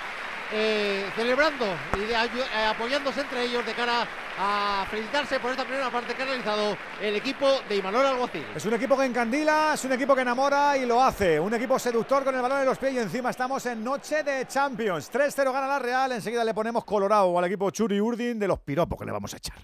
Eh, 0.53 1.07
celebrando 1.17 1.65
y 1.97 2.13
eh, 2.13 2.67
apoyándose 2.69 3.23
entre 3.23 3.45
ellos 3.45 3.65
de 3.65 3.73
cara 3.73 4.07
a 4.39 4.87
felicitarse 4.91 5.41
por 5.41 5.51
esta 5.51 5.65
primera 5.65 5.91
parte 5.91 6.15
que 6.15 6.23
ha 6.23 6.27
realizado 6.27 6.77
el 7.01 7.17
equipo 7.17 7.49
de 7.67 7.77
Imanol 7.77 8.05
Alguacil. 8.07 8.45
Es 8.55 8.65
un 8.67 8.75
equipo 8.75 8.97
que 8.97 9.07
encandila, 9.07 9.73
es 9.75 9.85
un 9.85 9.93
equipo 9.93 10.15
que 10.15 10.21
enamora 10.21 10.77
y 10.77 10.85
lo 10.85 11.03
hace. 11.03 11.41
Un 11.41 11.55
equipo 11.55 11.79
seductor 11.79 12.25
con 12.25 12.35
el 12.35 12.43
balón 12.43 12.61
en 12.61 12.67
los 12.67 12.79
pies 12.79 12.93
y 12.93 12.99
encima 12.99 13.31
estamos 13.31 13.65
en 13.67 13.83
noche 13.83 14.23
de 14.23 14.47
Champions. 14.47 15.11
3-0 15.11 15.51
gana 15.51 15.67
la 15.67 15.79
Real, 15.79 16.13
enseguida 16.13 16.45
le 16.45 16.53
ponemos 16.53 16.85
colorado 16.85 17.37
al 17.39 17.45
equipo 17.47 17.71
Churi 17.71 18.01
Urdin 18.01 18.39
de 18.39 18.47
los 18.47 18.59
piropos 18.59 18.99
que 18.99 19.07
le 19.07 19.13
vamos 19.13 19.33
a 19.33 19.39
echar. 19.39 19.57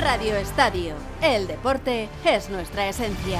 Radio 0.00 0.34
Estadio. 0.36 0.94
El 1.20 1.46
deporte 1.46 2.08
es 2.24 2.48
nuestra 2.48 2.88
esencia. 2.88 3.38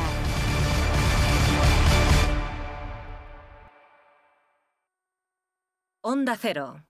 Onda 6.02 6.36
Cero. 6.36 6.84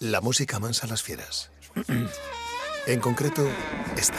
La 0.00 0.20
música 0.20 0.58
mansa 0.58 0.86
a 0.86 0.90
las 0.90 1.04
fieras. 1.04 1.52
en 2.86 3.00
concreto, 3.00 3.46
esta. 3.96 4.18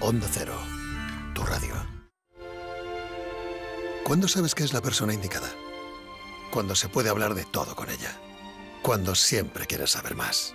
Onda 0.00 0.28
Cero, 0.30 0.58
tu 1.34 1.42
radio. 1.42 1.74
¿Cuándo 4.04 4.26
sabes 4.28 4.54
que 4.54 4.64
es 4.64 4.72
la 4.72 4.80
persona 4.80 5.12
indicada? 5.12 5.50
Cuando 6.50 6.74
se 6.74 6.88
puede 6.88 7.10
hablar 7.10 7.34
de 7.34 7.44
todo 7.44 7.76
con 7.76 7.90
ella. 7.90 8.18
Cuando 8.82 9.14
siempre 9.14 9.66
quieres 9.66 9.90
saber 9.90 10.14
más. 10.14 10.54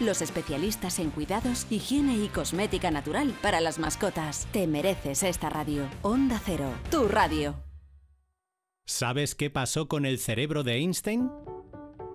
Los 0.00 0.20
especialistas 0.20 0.98
en 0.98 1.10
cuidados, 1.10 1.66
higiene 1.70 2.16
y 2.16 2.28
cosmética 2.28 2.90
natural 2.90 3.34
para 3.40 3.60
las 3.60 3.78
mascotas. 3.78 4.46
Te 4.52 4.66
mereces 4.66 5.22
esta 5.22 5.48
radio. 5.48 5.88
Onda 6.02 6.40
Cero, 6.44 6.70
tu 6.90 7.08
radio. 7.08 7.54
¿Sabes 8.86 9.34
qué 9.34 9.48
pasó 9.48 9.88
con 9.88 10.04
el 10.04 10.18
cerebro 10.18 10.62
de 10.62 10.74
Einstein? 10.74 11.30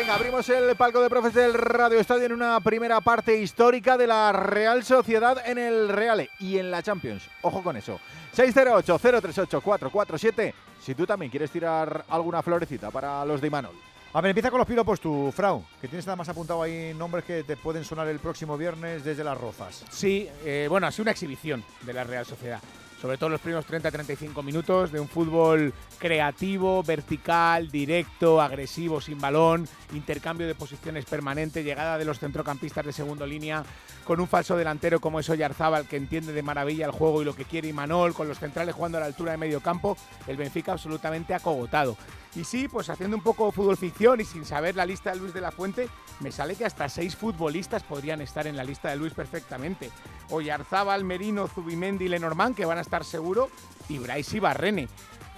Venga, 0.00 0.14
abrimos 0.14 0.48
el 0.48 0.74
palco 0.76 1.02
de 1.02 1.10
profes 1.10 1.34
del 1.34 1.52
Radio 1.52 2.00
Estadio 2.00 2.24
en 2.24 2.32
una 2.32 2.58
primera 2.60 3.02
parte 3.02 3.36
histórica 3.36 3.98
de 3.98 4.06
la 4.06 4.32
Real 4.32 4.82
Sociedad 4.82 5.46
en 5.46 5.58
el 5.58 5.90
Reale 5.90 6.30
y 6.38 6.56
en 6.56 6.70
la 6.70 6.82
Champions. 6.82 7.28
Ojo 7.42 7.62
con 7.62 7.76
eso. 7.76 8.00
608-038-447. 8.34 10.54
Si 10.80 10.94
tú 10.94 11.04
también 11.04 11.30
quieres 11.30 11.50
tirar 11.50 12.06
alguna 12.08 12.42
florecita 12.42 12.90
para 12.90 13.26
los 13.26 13.42
de 13.42 13.48
Imanol. 13.48 13.74
A 14.14 14.22
ver, 14.22 14.30
empieza 14.30 14.50
con 14.50 14.56
los 14.56 14.66
piropos 14.66 15.02
tú, 15.02 15.30
Frau, 15.36 15.62
que 15.82 15.88
tienes 15.88 16.06
nada 16.06 16.16
más 16.16 16.30
apuntado 16.30 16.62
ahí 16.62 16.94
nombres 16.94 17.26
que 17.26 17.42
te 17.42 17.58
pueden 17.58 17.84
sonar 17.84 18.08
el 18.08 18.20
próximo 18.20 18.56
viernes 18.56 19.04
desde 19.04 19.22
Las 19.22 19.38
Rozas. 19.38 19.84
Sí, 19.90 20.26
eh, 20.46 20.66
bueno, 20.70 20.86
ha 20.86 20.92
sido 20.92 21.02
una 21.02 21.10
exhibición 21.10 21.62
de 21.82 21.92
la 21.92 22.04
Real 22.04 22.24
Sociedad. 22.24 22.62
Sobre 23.00 23.16
todo 23.16 23.30
los 23.30 23.40
primeros 23.40 23.66
30-35 23.66 24.42
minutos 24.42 24.92
de 24.92 25.00
un 25.00 25.08
fútbol 25.08 25.72
creativo, 25.98 26.82
vertical, 26.82 27.70
directo, 27.70 28.42
agresivo, 28.42 29.00
sin 29.00 29.18
balón, 29.18 29.66
intercambio 29.94 30.46
de 30.46 30.54
posiciones 30.54 31.06
permanente, 31.06 31.64
llegada 31.64 31.96
de 31.96 32.04
los 32.04 32.18
centrocampistas 32.18 32.84
de 32.84 32.92
segunda 32.92 33.26
línea, 33.26 33.64
con 34.04 34.20
un 34.20 34.28
falso 34.28 34.56
delantero 34.56 35.00
como 35.00 35.18
es 35.18 35.30
Oyarzábal, 35.30 35.86
que 35.86 35.96
entiende 35.96 36.34
de 36.34 36.42
maravilla 36.42 36.84
el 36.84 36.92
juego 36.92 37.22
y 37.22 37.24
lo 37.24 37.34
que 37.34 37.46
quiere 37.46 37.68
Imanol, 37.68 38.12
con 38.12 38.28
los 38.28 38.38
centrales 38.38 38.74
jugando 38.74 38.98
a 38.98 39.00
la 39.00 39.06
altura 39.06 39.32
de 39.32 39.38
medio 39.38 39.60
campo, 39.60 39.96
el 40.26 40.36
Benfica 40.36 40.72
absolutamente 40.72 41.32
acogotado. 41.32 41.96
Y 42.36 42.44
sí, 42.44 42.68
pues 42.68 42.88
haciendo 42.90 43.16
un 43.16 43.22
poco 43.24 43.50
fútbol 43.50 43.76
ficción 43.76 44.20
y 44.20 44.24
sin 44.24 44.44
saber 44.44 44.76
la 44.76 44.86
lista 44.86 45.10
de 45.10 45.16
Luis 45.18 45.34
de 45.34 45.40
la 45.40 45.50
Fuente, 45.50 45.88
me 46.20 46.30
sale 46.30 46.54
que 46.54 46.64
hasta 46.64 46.88
seis 46.88 47.16
futbolistas 47.16 47.82
podrían 47.82 48.20
estar 48.20 48.46
en 48.46 48.56
la 48.56 48.62
lista 48.62 48.88
de 48.90 48.96
Luis 48.96 49.12
perfectamente. 49.14 49.90
Oyarzábal, 50.30 51.02
Merino, 51.04 51.48
Zubimendi 51.48 52.04
y 52.04 52.08
Lenormand, 52.08 52.54
que 52.54 52.64
van 52.64 52.78
a 52.78 52.82
estar 52.82 53.04
seguro, 53.04 53.50
y 53.88 53.98
Bryce 53.98 54.36
y 54.36 54.40
Barrene. 54.40 54.88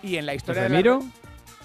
Y 0.03 0.17
en 0.17 0.27
la 0.27 0.35
historia 0.35 0.63
de 0.65 0.69
la- 0.69 0.77
Remiro? 0.77 1.03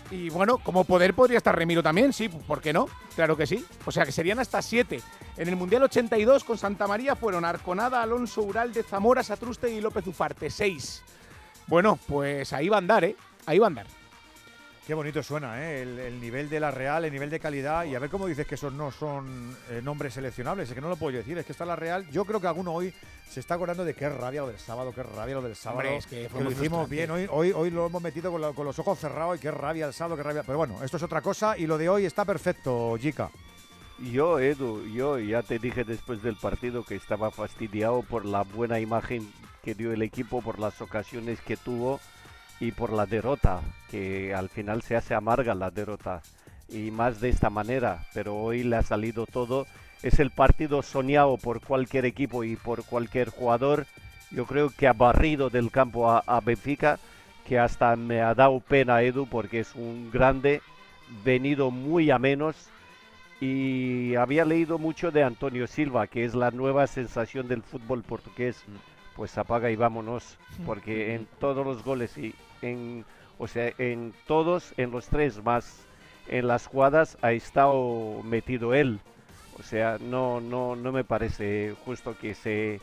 y 0.09 0.29
bueno, 0.29 0.59
como 0.59 0.85
poder 0.85 1.13
podría 1.13 1.37
estar 1.37 1.53
Remiro 1.53 1.83
también, 1.83 2.13
sí, 2.13 2.29
¿por 2.29 2.61
qué 2.61 2.71
no? 2.71 2.87
Claro 3.15 3.35
que 3.35 3.45
sí. 3.45 3.65
O 3.85 3.91
sea 3.91 4.05
que 4.05 4.13
serían 4.13 4.39
hasta 4.39 4.61
siete. 4.61 5.01
En 5.35 5.49
el 5.49 5.57
Mundial 5.57 5.83
82 5.83 6.45
con 6.45 6.57
Santa 6.57 6.87
María 6.87 7.17
fueron 7.17 7.43
Arconada, 7.43 8.01
Alonso, 8.01 8.41
Uralde, 8.43 8.81
Zamora, 8.83 9.21
Satruste 9.23 9.69
y 9.69 9.81
López 9.81 10.07
Ufarte. 10.07 10.49
Seis. 10.49 11.03
Bueno, 11.67 11.99
pues 12.07 12.53
ahí 12.53 12.69
va 12.69 12.77
a 12.77 12.79
andar, 12.79 13.03
¿eh? 13.03 13.17
Ahí 13.45 13.59
va 13.59 13.65
a 13.65 13.67
andar. 13.67 13.87
Qué 14.87 14.93
bonito 14.93 15.21
suena, 15.21 15.61
¿eh? 15.61 15.81
El, 15.81 15.99
el 15.99 16.21
nivel 16.21 16.49
de 16.49 16.61
la 16.61 16.71
Real, 16.71 17.03
el 17.03 17.11
nivel 17.11 17.29
de 17.29 17.41
calidad. 17.41 17.83
Y 17.83 17.93
a 17.93 17.99
ver 17.99 18.09
cómo 18.09 18.25
dices 18.25 18.47
que 18.47 18.55
esos 18.55 18.71
no 18.71 18.89
son 18.89 19.53
eh, 19.69 19.81
nombres 19.83 20.13
seleccionables. 20.13 20.69
Es 20.69 20.73
que 20.75 20.79
no 20.79 20.87
lo 20.87 20.95
puedo 20.95 21.11
yo 21.11 21.17
decir. 21.17 21.37
Es 21.37 21.45
que 21.45 21.51
está 21.51 21.65
la 21.65 21.75
Real. 21.75 22.09
Yo 22.09 22.23
creo 22.23 22.39
que 22.39 22.47
alguno 22.47 22.71
hoy 22.73 22.93
se 23.29 23.41
está 23.41 23.55
acordando 23.55 23.83
de 23.83 23.93
qué 23.93 24.07
rabia 24.07 24.41
lo 24.41 24.47
del 24.47 24.57
sábado, 24.59 24.93
qué 24.95 25.03
rabia 25.03 25.35
lo 25.35 25.41
del 25.41 25.57
sábado. 25.57 25.79
Hombre, 25.79 25.97
es 25.97 26.07
que 26.07 26.29
lo 26.41 26.49
hicimos 26.49 26.89
bien. 26.89 27.11
Hoy, 27.11 27.27
hoy, 27.29 27.51
hoy 27.51 27.69
lo 27.69 27.85
hemos 27.87 28.01
metido 28.01 28.31
con, 28.31 28.39
la- 28.39 28.53
con 28.53 28.65
los 28.65 28.79
ojos 28.79 28.97
cerrados 28.97 29.35
y 29.37 29.41
qué 29.41 29.51
rabia 29.51 29.87
el 29.87 29.93
sábado, 29.93 30.15
qué 30.15 30.23
rabia. 30.23 30.43
Pero 30.43 30.57
bueno, 30.57 30.81
esto 30.81 30.95
es 30.95 31.03
otra 31.03 31.21
cosa. 31.21 31.57
Y 31.57 31.67
lo 31.67 31.77
de 31.77 31.89
hoy 31.89 32.05
está 32.05 32.23
perfecto, 32.23 32.95
Jica. 32.97 33.29
Yo, 33.99 34.39
Edu, 34.39 34.85
yo 34.85 35.19
ya 35.19 35.43
te 35.43 35.59
dije 35.59 35.83
después 35.83 36.21
del 36.23 36.37
partido 36.37 36.85
que 36.85 36.95
estaba 36.95 37.29
fastidiado 37.29 38.03
por 38.03 38.25
la 38.25 38.43
buena 38.43 38.79
imagen 38.79 39.29
que 39.63 39.75
dio 39.75 39.91
el 39.91 40.01
equipo, 40.01 40.41
por 40.41 40.59
las 40.59 40.79
ocasiones 40.81 41.41
que 41.41 41.57
tuvo 41.57 41.99
y 42.59 42.71
por 42.71 42.91
la 42.91 43.05
derrota, 43.05 43.61
que 43.89 44.33
al 44.33 44.49
final 44.49 44.81
se 44.81 44.95
hace 44.95 45.13
amarga 45.13 45.55
la 45.55 45.71
derrota. 45.71 46.21
Y 46.69 46.91
más 46.91 47.21
de 47.21 47.29
esta 47.29 47.49
manera, 47.49 48.05
pero 48.13 48.35
hoy 48.35 48.63
le 48.63 48.75
ha 48.75 48.83
salido 48.83 49.25
todo. 49.25 49.67
Es 50.03 50.19
el 50.19 50.31
partido 50.31 50.81
soñado 50.81 51.37
por 51.37 51.61
cualquier 51.61 52.05
equipo 52.05 52.43
y 52.43 52.55
por 52.55 52.83
cualquier 52.83 53.29
jugador. 53.29 53.85
Yo 54.31 54.45
creo 54.45 54.69
que 54.69 54.87
ha 54.87 54.93
barrido 54.93 55.49
del 55.49 55.71
campo 55.71 56.09
a, 56.11 56.19
a 56.19 56.41
Benfica, 56.41 56.99
que 57.45 57.57
hasta 57.57 57.95
me 57.95 58.21
ha 58.21 58.35
dado 58.35 58.59
pena, 58.59 59.01
Edu, 59.01 59.27
porque 59.27 59.61
es 59.61 59.73
un 59.75 60.11
grande, 60.11 60.61
venido 61.23 61.71
muy 61.71 62.11
a 62.11 62.19
menos 62.19 62.69
y 63.39 64.15
había 64.15 64.45
leído 64.45 64.79
mucho 64.79 65.11
de 65.11 65.23
Antonio 65.23 65.67
Silva, 65.67 66.07
que 66.07 66.25
es 66.25 66.33
la 66.33 66.51
nueva 66.51 66.87
sensación 66.87 67.47
del 67.47 67.61
fútbol 67.61 68.03
portugués. 68.03 68.63
Pues 69.15 69.37
apaga 69.37 69.71
y 69.71 69.75
vámonos, 69.75 70.37
porque 70.65 71.15
en 71.15 71.27
todos 71.39 71.65
los 71.65 71.83
goles 71.83 72.17
y 72.17 72.35
en, 72.61 73.05
o 73.37 73.47
sea, 73.47 73.73
en 73.77 74.13
todos, 74.25 74.73
en 74.77 74.91
los 74.91 75.07
tres 75.07 75.43
más, 75.43 75.85
en 76.27 76.47
las 76.47 76.67
jugadas 76.67 77.17
ha 77.21 77.31
estado 77.31 78.21
metido 78.23 78.73
él. 78.73 78.99
O 79.59 79.63
sea, 79.63 79.97
no, 79.99 80.39
no, 80.39 80.75
no 80.75 80.91
me 80.91 81.03
parece 81.03 81.75
justo 81.83 82.15
que 82.17 82.35
se 82.35 82.79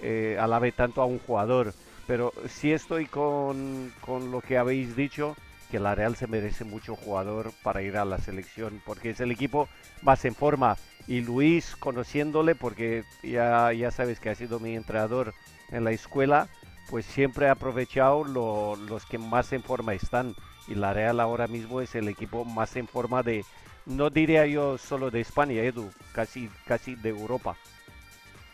eh, 0.00 0.36
alabe 0.38 0.72
tanto 0.72 1.02
a 1.02 1.06
un 1.06 1.18
jugador. 1.18 1.72
Pero 2.06 2.32
sí 2.46 2.72
estoy 2.72 3.06
con, 3.06 3.92
con 4.00 4.30
lo 4.30 4.40
que 4.40 4.56
habéis 4.58 4.96
dicho, 4.96 5.36
que 5.70 5.78
la 5.78 5.94
Real 5.94 6.16
se 6.16 6.26
merece 6.26 6.64
mucho 6.64 6.96
jugador 6.96 7.52
para 7.62 7.82
ir 7.82 7.96
a 7.96 8.04
la 8.04 8.18
selección, 8.18 8.80
porque 8.86 9.10
es 9.10 9.20
el 9.20 9.30
equipo 9.30 9.68
más 10.02 10.24
en 10.24 10.34
forma. 10.34 10.76
Y 11.06 11.20
Luis, 11.20 11.76
conociéndole, 11.76 12.54
porque 12.54 13.04
ya, 13.22 13.72
ya 13.72 13.90
sabes 13.90 14.20
que 14.20 14.30
ha 14.30 14.34
sido 14.34 14.60
mi 14.60 14.74
entrenador 14.74 15.34
en 15.70 15.84
la 15.84 15.90
escuela, 15.90 16.48
pues 16.90 17.04
siempre 17.06 17.48
ha 17.48 17.52
aprovechado 17.52 18.24
lo- 18.24 18.76
los 18.76 19.04
que 19.06 19.18
más 19.18 19.52
en 19.52 19.62
forma 19.62 19.94
están. 19.94 20.34
Y 20.66 20.74
la 20.74 20.92
Real 20.92 21.20
ahora 21.20 21.46
mismo 21.46 21.80
es 21.80 21.94
el 21.94 22.08
equipo 22.08 22.44
más 22.44 22.76
en 22.76 22.86
forma 22.88 23.22
de, 23.22 23.44
no 23.86 24.10
diría 24.10 24.46
yo 24.46 24.76
solo 24.78 25.10
de 25.10 25.20
España, 25.20 25.62
Edu, 25.62 25.90
casi, 26.12 26.50
casi 26.66 26.94
de 26.94 27.08
Europa. 27.10 27.56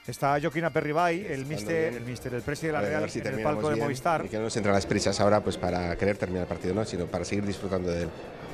Está 0.07 0.39
Joaquín 0.41 0.65
Aperribay, 0.65 1.21
el 1.21 1.45
Jugando 1.45 1.49
mister, 1.49 1.95
el 1.95 2.05
mister 2.05 2.31
del 2.33 2.43
presidente 2.43 2.77
de 2.79 2.83
la 2.85 2.89
Real 2.99 3.11
si 3.11 3.21
en 3.21 3.27
el 3.27 3.43
palco 3.43 3.71
de 3.71 3.77
Movistar. 3.77 4.27
Y 4.27 4.29
que 4.29 4.37
no 4.37 4.43
nos 4.45 4.57
entran 4.57 4.75
las 4.75 4.85
prisas 4.85 5.19
ahora 5.19 5.41
pues 5.41 5.57
para 5.57 5.97
querer 5.97 6.19
terminar 6.19 6.43
el 6.43 6.49
partido, 6.49 6.75
¿no? 6.75 6.85
sino 6.85 7.07
para 7.07 7.25
seguir 7.25 7.47
disfrutando 7.47 7.91
de 7.91 8.03
él. 8.03 8.09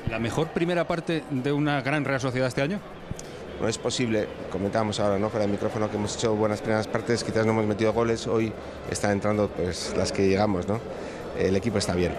¿La 0.09 0.17
mejor 0.17 0.47
primera 0.47 0.87
parte 0.87 1.23
de 1.29 1.51
una 1.51 1.81
gran 1.81 2.05
Real 2.05 2.21
Sociedad 2.21 2.47
este 2.47 2.61
año? 2.61 2.79
No 3.61 3.67
es 3.67 3.77
posible, 3.77 4.27
comentábamos 4.51 4.99
ahora, 4.99 5.19
¿no? 5.19 5.29
Fuera 5.29 5.43
del 5.45 5.51
micrófono 5.51 5.89
que 5.89 5.95
hemos 5.97 6.15
hecho 6.15 6.35
buenas 6.35 6.61
primeras 6.61 6.87
partes, 6.87 7.23
quizás 7.23 7.45
no 7.45 7.51
hemos 7.51 7.65
metido 7.67 7.93
goles, 7.93 8.25
hoy 8.25 8.51
están 8.89 9.11
entrando 9.11 9.49
pues 9.49 9.93
las 9.95 10.11
que 10.11 10.27
llegamos, 10.27 10.67
¿no? 10.67 10.79
El 11.37 11.55
equipo 11.55 11.77
está 11.77 11.93
bien. 11.93 12.11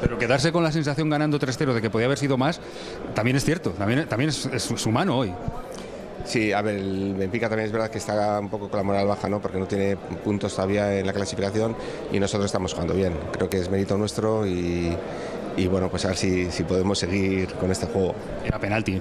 Pero 0.00 0.18
quedarse 0.18 0.50
con 0.50 0.64
la 0.64 0.72
sensación 0.72 1.08
ganando 1.08 1.38
3-0 1.38 1.74
de 1.74 1.80
que 1.80 1.90
podía 1.90 2.06
haber 2.06 2.18
sido 2.18 2.36
más, 2.36 2.60
también 3.14 3.36
es 3.36 3.44
cierto, 3.44 3.70
también, 3.70 4.06
también 4.08 4.30
es, 4.30 4.46
es- 4.46 4.70
es 4.70 4.86
humano 4.86 5.16
hoy. 5.18 5.32
Sí, 6.24 6.52
a 6.52 6.60
ver, 6.60 6.76
el 6.76 7.14
Benfica 7.16 7.48
también 7.48 7.66
es 7.66 7.72
verdad 7.72 7.88
que 7.90 7.98
está 7.98 8.38
un 8.40 8.48
poco 8.50 8.68
con 8.68 8.78
la 8.78 8.82
moral 8.84 9.06
baja, 9.06 9.28
¿no? 9.28 9.40
Porque 9.40 9.58
no 9.58 9.66
tiene 9.66 9.96
puntos 9.96 10.54
todavía 10.54 10.98
en 10.98 11.06
la 11.06 11.12
clasificación 11.12 11.76
y 12.12 12.18
nosotros 12.18 12.46
estamos 12.46 12.72
jugando 12.72 12.94
bien. 12.94 13.14
Creo 13.32 13.48
que 13.48 13.58
es 13.58 13.70
mérito 13.70 13.96
nuestro 13.96 14.44
y, 14.46 14.94
y 15.56 15.66
bueno, 15.68 15.88
pues 15.88 16.04
a 16.04 16.08
ver 16.08 16.16
si, 16.16 16.50
si 16.50 16.64
podemos 16.64 16.98
seguir 16.98 17.54
con 17.54 17.70
este 17.70 17.86
juego. 17.86 18.14
Era 18.44 18.58
penalti. 18.58 19.00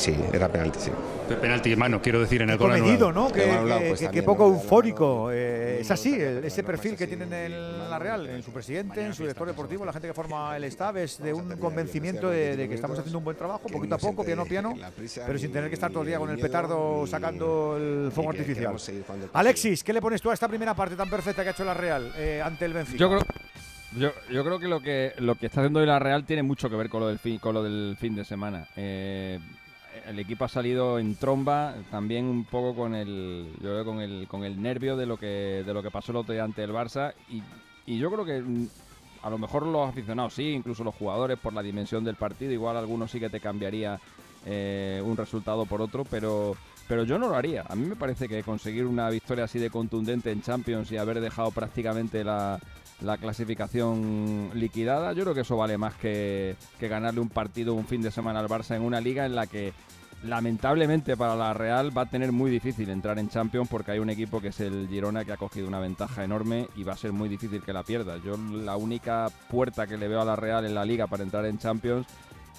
Sí, 0.00 0.16
era 0.32 0.48
penalti, 0.48 0.78
sí. 0.80 0.90
Pe- 1.28 1.36
Penalti, 1.36 1.76
mano, 1.76 2.00
quiero 2.00 2.20
decir, 2.20 2.40
en 2.42 2.50
el 2.50 2.56
gol 2.58 2.72
anulado. 2.72 3.12
¿no? 3.12 3.28
Que, 3.30 3.40
que- 3.42 3.46
pues 3.46 3.66
que- 3.66 3.96
que 3.98 4.04
también, 4.06 4.24
poco 4.24 4.46
eufórico. 4.46 5.30
eh, 5.30 5.78
es 5.80 5.90
así, 5.90 6.14
el- 6.14 6.44
ese 6.44 6.62
perfil 6.62 6.96
que 6.96 7.06
tienen 7.06 7.32
en 7.32 7.90
la 7.90 7.98
Real, 7.98 8.26
en 8.28 8.42
su 8.42 8.50
presidente, 8.52 9.04
en 9.04 9.14
su 9.14 9.22
director 9.22 9.46
deportivo, 9.46 9.84
la 9.84 9.92
gente 9.92 10.08
que 10.08 10.14
forma 10.14 10.56
el 10.56 10.64
staff, 10.64 10.96
es 10.96 11.18
de 11.22 11.32
un 11.34 11.56
convencimiento 11.58 12.30
de, 12.30 12.56
de 12.56 12.68
que 12.68 12.74
estamos 12.74 12.98
haciendo 12.98 13.18
un 13.18 13.24
buen 13.24 13.36
trabajo, 13.36 13.68
poquito 13.68 13.94
a 13.94 13.98
poco, 13.98 14.24
piano 14.24 14.42
a 14.42 14.46
piano, 14.46 14.74
pero 15.26 15.38
sin 15.38 15.52
tener 15.52 15.68
que 15.68 15.74
estar 15.74 15.90
todo 15.90 16.02
el 16.02 16.08
día 16.08 16.18
con 16.18 16.30
el 16.30 16.38
petardo 16.38 17.06
sacando 17.06 17.76
el 17.76 18.10
fuego 18.12 18.30
artificial. 18.30 18.74
Alexis, 19.32 19.84
¿qué 19.84 19.92
le 19.92 20.00
pones 20.00 20.20
tú 20.22 20.30
a 20.30 20.34
esta 20.34 20.48
primera 20.48 20.74
parte 20.74 20.96
tan 20.96 21.08
perfecta 21.10 21.42
que 21.42 21.48
ha 21.50 21.52
hecho 21.52 21.64
la 21.64 21.74
Real 21.74 22.12
eh, 22.16 22.40
ante 22.44 22.64
el 22.64 22.72
Benfica? 22.72 22.98
Yo 22.98 23.08
creo, 23.08 23.20
yo, 23.96 24.10
yo 24.30 24.44
creo 24.44 24.58
que 24.58 24.68
lo 24.68 24.80
que 24.80 25.12
lo 25.18 25.34
que 25.34 25.46
está 25.46 25.60
haciendo 25.60 25.80
hoy 25.80 25.86
la 25.86 25.98
Real 25.98 26.24
tiene 26.24 26.42
mucho 26.42 26.70
que 26.70 26.76
ver 26.76 26.88
con 26.88 27.00
lo 27.00 27.08
del 27.08 27.18
fin, 27.18 27.38
con 27.38 27.54
lo 27.54 27.62
del 27.62 27.96
fin 27.98 28.14
de 28.14 28.24
semana. 28.24 28.66
Eh, 28.76 29.38
el 30.10 30.18
equipo 30.18 30.44
ha 30.44 30.48
salido 30.48 30.98
en 30.98 31.14
tromba, 31.14 31.74
también 31.88 32.24
un 32.24 32.44
poco 32.44 32.74
con 32.74 32.96
el, 32.96 33.46
yo 33.62 33.70
creo 33.70 33.84
con 33.84 34.00
el, 34.00 34.26
con 34.26 34.42
el 34.42 34.60
nervio 34.60 34.96
de 34.96 35.06
lo 35.06 35.16
que 35.16 35.62
de 35.64 35.72
lo 35.72 35.84
que 35.84 35.90
pasó 35.92 36.10
el 36.10 36.16
otro 36.16 36.34
día 36.34 36.42
ante 36.42 36.64
el 36.64 36.72
Barça 36.72 37.14
y, 37.28 37.40
y 37.86 37.98
yo 37.98 38.10
creo 38.10 38.24
que 38.24 38.40
mm, 38.40 38.68
a 39.22 39.30
lo 39.30 39.38
mejor 39.38 39.64
los 39.66 39.88
aficionados 39.88 40.34
sí, 40.34 40.48
incluso 40.48 40.82
los 40.82 40.96
jugadores 40.96 41.38
por 41.38 41.52
la 41.52 41.62
dimensión 41.62 42.02
del 42.02 42.16
partido, 42.16 42.52
igual 42.52 42.76
algunos 42.76 43.12
sí 43.12 43.20
que 43.20 43.30
te 43.30 43.38
cambiaría 43.38 44.00
eh, 44.46 45.00
un 45.04 45.16
resultado 45.16 45.64
por 45.64 45.80
otro, 45.80 46.04
pero 46.04 46.56
pero 46.88 47.04
yo 47.04 47.16
no 47.20 47.28
lo 47.28 47.36
haría. 47.36 47.64
A 47.68 47.76
mí 47.76 47.86
me 47.86 47.94
parece 47.94 48.28
que 48.28 48.42
conseguir 48.42 48.84
una 48.84 49.08
victoria 49.10 49.44
así 49.44 49.60
de 49.60 49.70
contundente 49.70 50.32
en 50.32 50.42
Champions 50.42 50.90
y 50.90 50.96
haber 50.96 51.20
dejado 51.20 51.52
prácticamente 51.52 52.24
la, 52.24 52.58
la 53.00 53.16
clasificación 53.16 54.50
liquidada, 54.54 55.12
yo 55.12 55.22
creo 55.22 55.34
que 55.34 55.42
eso 55.42 55.56
vale 55.56 55.78
más 55.78 55.94
que, 55.94 56.56
que 56.80 56.88
ganarle 56.88 57.20
un 57.20 57.28
partido 57.28 57.74
un 57.74 57.86
fin 57.86 58.02
de 58.02 58.10
semana 58.10 58.40
al 58.40 58.48
Barça 58.48 58.74
en 58.74 58.82
una 58.82 59.00
liga 59.00 59.24
en 59.24 59.36
la 59.36 59.46
que 59.46 59.72
lamentablemente 60.22 61.16
para 61.16 61.34
la 61.34 61.54
Real 61.54 61.96
va 61.96 62.02
a 62.02 62.06
tener 62.06 62.32
muy 62.32 62.50
difícil 62.50 62.90
entrar 62.90 63.18
en 63.18 63.28
Champions 63.28 63.68
porque 63.68 63.92
hay 63.92 63.98
un 63.98 64.10
equipo 64.10 64.40
que 64.40 64.48
es 64.48 64.60
el 64.60 64.88
Girona 64.88 65.24
que 65.24 65.32
ha 65.32 65.36
cogido 65.36 65.68
una 65.68 65.80
ventaja 65.80 66.24
enorme 66.24 66.68
y 66.76 66.84
va 66.84 66.92
a 66.92 66.96
ser 66.96 67.12
muy 67.12 67.28
difícil 67.28 67.62
que 67.62 67.72
la 67.72 67.82
pierda. 67.82 68.18
Yo 68.18 68.36
la 68.36 68.76
única 68.76 69.28
puerta 69.48 69.86
que 69.86 69.96
le 69.96 70.08
veo 70.08 70.20
a 70.20 70.24
la 70.24 70.36
Real 70.36 70.64
en 70.64 70.74
la 70.74 70.84
liga 70.84 71.06
para 71.06 71.22
entrar 71.22 71.46
en 71.46 71.58
Champions 71.58 72.06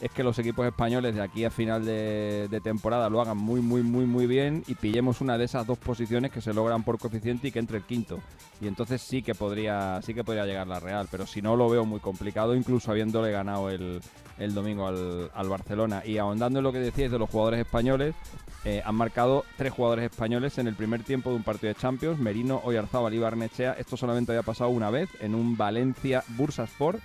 es 0.02 0.12
que 0.12 0.24
los 0.24 0.38
equipos 0.40 0.66
españoles 0.66 1.14
de 1.16 1.22
aquí 1.22 1.46
a 1.46 1.52
final 1.52 1.86
de, 1.86 2.60
temporada 2.64 3.10
lo 3.10 3.22
hagan 3.22 3.38
muy, 3.38 3.62
muy, 3.62 3.84
muy, 3.84 4.06
muy 4.06 4.26
bien 4.26 4.64
y 4.68 4.74
pillemos 4.74 5.22
una 5.22 5.38
de 5.38 5.46
esas 5.46 5.66
dos 5.68 5.78
posiciones 5.78 6.32
que 6.32 6.42
se 6.42 6.54
logran 6.54 6.84
por 6.84 6.98
coeficiente 6.98 7.48
y 7.48 7.52
que 7.52 7.60
entre 7.60 7.78
el 7.78 7.84
quinto. 7.84 8.20
Y 8.60 8.68
entonces 8.68 9.02
sí 9.02 9.22
que 9.22 9.36
podría, 9.36 10.02
sí 10.02 10.14
que 10.14 10.24
podría 10.24 10.46
llegar 10.46 10.68
la 10.68 10.80
Real, 10.80 11.08
pero 11.10 11.28
si 11.28 11.42
no 11.42 11.56
lo 11.56 11.70
veo 11.70 11.86
muy 11.86 12.00
complicado, 12.00 12.56
incluso 12.56 12.92
habiéndole 12.92 13.32
ganado 13.32 13.70
el, 13.70 14.02
el 14.40 14.54
domingo 14.56 14.88
al, 14.88 15.30
al 15.36 15.50
Barcelona. 15.50 16.02
Y 16.04 16.18
ahondando 16.18 16.60
en 16.60 16.64
lo 16.64 16.72
que 16.72 16.80
decíais 16.80 17.12
de 17.12 17.20
los 17.20 17.30
jugadores 17.30 17.60
españoles, 17.60 18.16
eh, 18.66 18.82
han 18.84 18.96
marcado 18.96 19.46
tres 19.58 19.72
jugadores 19.72 20.06
españoles 20.06 20.58
en 20.58 20.68
el 20.68 20.76
primer 20.76 21.04
tiempo 21.04 21.30
de 21.30 21.36
un 21.36 21.44
partido 21.44 21.74
de 21.74 21.80
Champions, 21.80 22.20
Merino, 22.20 22.62
Oyarzábal 22.64 23.14
y 23.14 23.20
Barnechea. 23.20 23.74
Esto 23.74 23.98
solamente 23.98 24.32
había 24.32 24.44
pasado 24.44 24.72
una 24.72 24.90
vez 24.90 25.10
en 25.20 25.36
un 25.36 25.58
Valencia 25.58 26.24
Bursaspor 26.30 27.00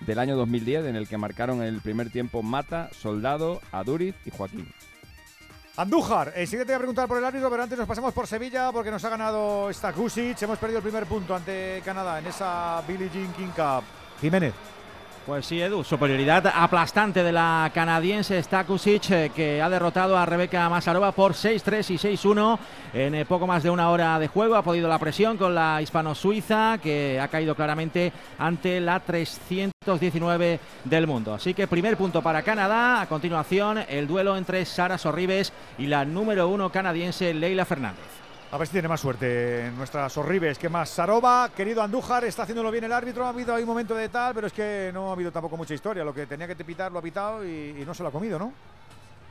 del 0.00 0.18
año 0.18 0.36
2010 0.36 0.86
en 0.86 0.96
el 0.96 1.08
que 1.08 1.18
marcaron 1.18 1.62
el 1.62 1.80
primer 1.80 2.10
tiempo 2.10 2.42
Mata, 2.42 2.90
Soldado, 2.92 3.60
Aduriz 3.72 4.14
y 4.24 4.30
Joaquín. 4.30 4.72
Andújar, 5.76 6.32
enseguida 6.36 6.64
te 6.64 6.72
voy 6.72 6.76
a 6.76 6.78
preguntar 6.78 7.08
por 7.08 7.18
el 7.18 7.24
árbitro, 7.24 7.48
pero 7.48 7.62
antes 7.62 7.78
nos 7.78 7.88
pasamos 7.88 8.12
por 8.12 8.26
Sevilla 8.26 8.70
porque 8.72 8.90
nos 8.90 9.04
ha 9.04 9.08
ganado 9.08 9.72
Stakusic. 9.72 10.42
Hemos 10.42 10.58
perdido 10.58 10.78
el 10.78 10.82
primer 10.82 11.06
punto 11.06 11.34
ante 11.34 11.80
Canadá 11.84 12.18
en 12.18 12.26
esa 12.26 12.82
Billie 12.86 13.08
Jean 13.08 13.32
King 13.32 13.52
Cup. 13.54 13.84
Jiménez. 14.20 14.52
Pues 15.26 15.44
sí, 15.44 15.60
Edu, 15.60 15.84
superioridad 15.84 16.46
aplastante 16.46 17.22
de 17.22 17.30
la 17.30 17.70
canadiense 17.74 18.42
Stakusic, 18.42 19.10
eh, 19.10 19.30
que 19.34 19.60
ha 19.60 19.68
derrotado 19.68 20.16
a 20.16 20.24
Rebeca 20.24 20.68
Masarova 20.70 21.12
por 21.12 21.34
6-3 21.34 21.90
y 21.90 21.98
6-1 21.98 22.58
en 22.94 23.14
eh, 23.14 23.24
poco 23.26 23.46
más 23.46 23.62
de 23.62 23.68
una 23.68 23.90
hora 23.90 24.18
de 24.18 24.28
juego. 24.28 24.56
Ha 24.56 24.62
podido 24.62 24.88
la 24.88 24.98
presión 24.98 25.36
con 25.36 25.54
la 25.54 25.82
hispano-suiza, 25.82 26.78
que 26.82 27.20
ha 27.20 27.28
caído 27.28 27.54
claramente 27.54 28.12
ante 28.38 28.80
la 28.80 29.00
319 29.00 30.58
del 30.84 31.06
mundo. 31.06 31.34
Así 31.34 31.52
que 31.52 31.68
primer 31.68 31.98
punto 31.98 32.22
para 32.22 32.42
Canadá. 32.42 33.02
A 33.02 33.06
continuación, 33.06 33.78
el 33.88 34.06
duelo 34.06 34.38
entre 34.38 34.64
Sara 34.64 34.96
Sorribes 34.96 35.52
y 35.76 35.86
la 35.86 36.06
número 36.06 36.48
uno 36.48 36.72
canadiense 36.72 37.34
Leila 37.34 37.66
Fernández. 37.66 38.19
A 38.52 38.58
ver 38.58 38.66
si 38.66 38.72
tiene 38.72 38.88
más 38.88 39.00
suerte 39.00 39.70
nuestras 39.76 40.16
horribles 40.18 40.58
que 40.58 40.68
más. 40.68 40.90
Sarova, 40.90 41.52
querido 41.54 41.82
Andújar, 41.82 42.24
está 42.24 42.42
haciéndolo 42.42 42.72
bien 42.72 42.82
el 42.82 42.90
árbitro. 42.90 43.24
Ha 43.24 43.28
habido 43.28 43.54
ahí 43.54 43.62
un 43.62 43.68
momento 43.68 43.94
de 43.94 44.08
tal, 44.08 44.34
pero 44.34 44.48
es 44.48 44.52
que 44.52 44.90
no 44.92 45.08
ha 45.08 45.12
habido 45.12 45.30
tampoco 45.30 45.56
mucha 45.56 45.72
historia. 45.72 46.02
Lo 46.02 46.12
que 46.12 46.26
tenía 46.26 46.48
que 46.48 46.56
pitar 46.56 46.90
lo 46.90 46.98
ha 46.98 47.02
pitado 47.02 47.46
y, 47.46 47.84
no 47.86 47.94
se 47.94 48.02
lo 48.02 48.08
ha 48.08 48.12
comido, 48.12 48.40
¿no? 48.40 48.52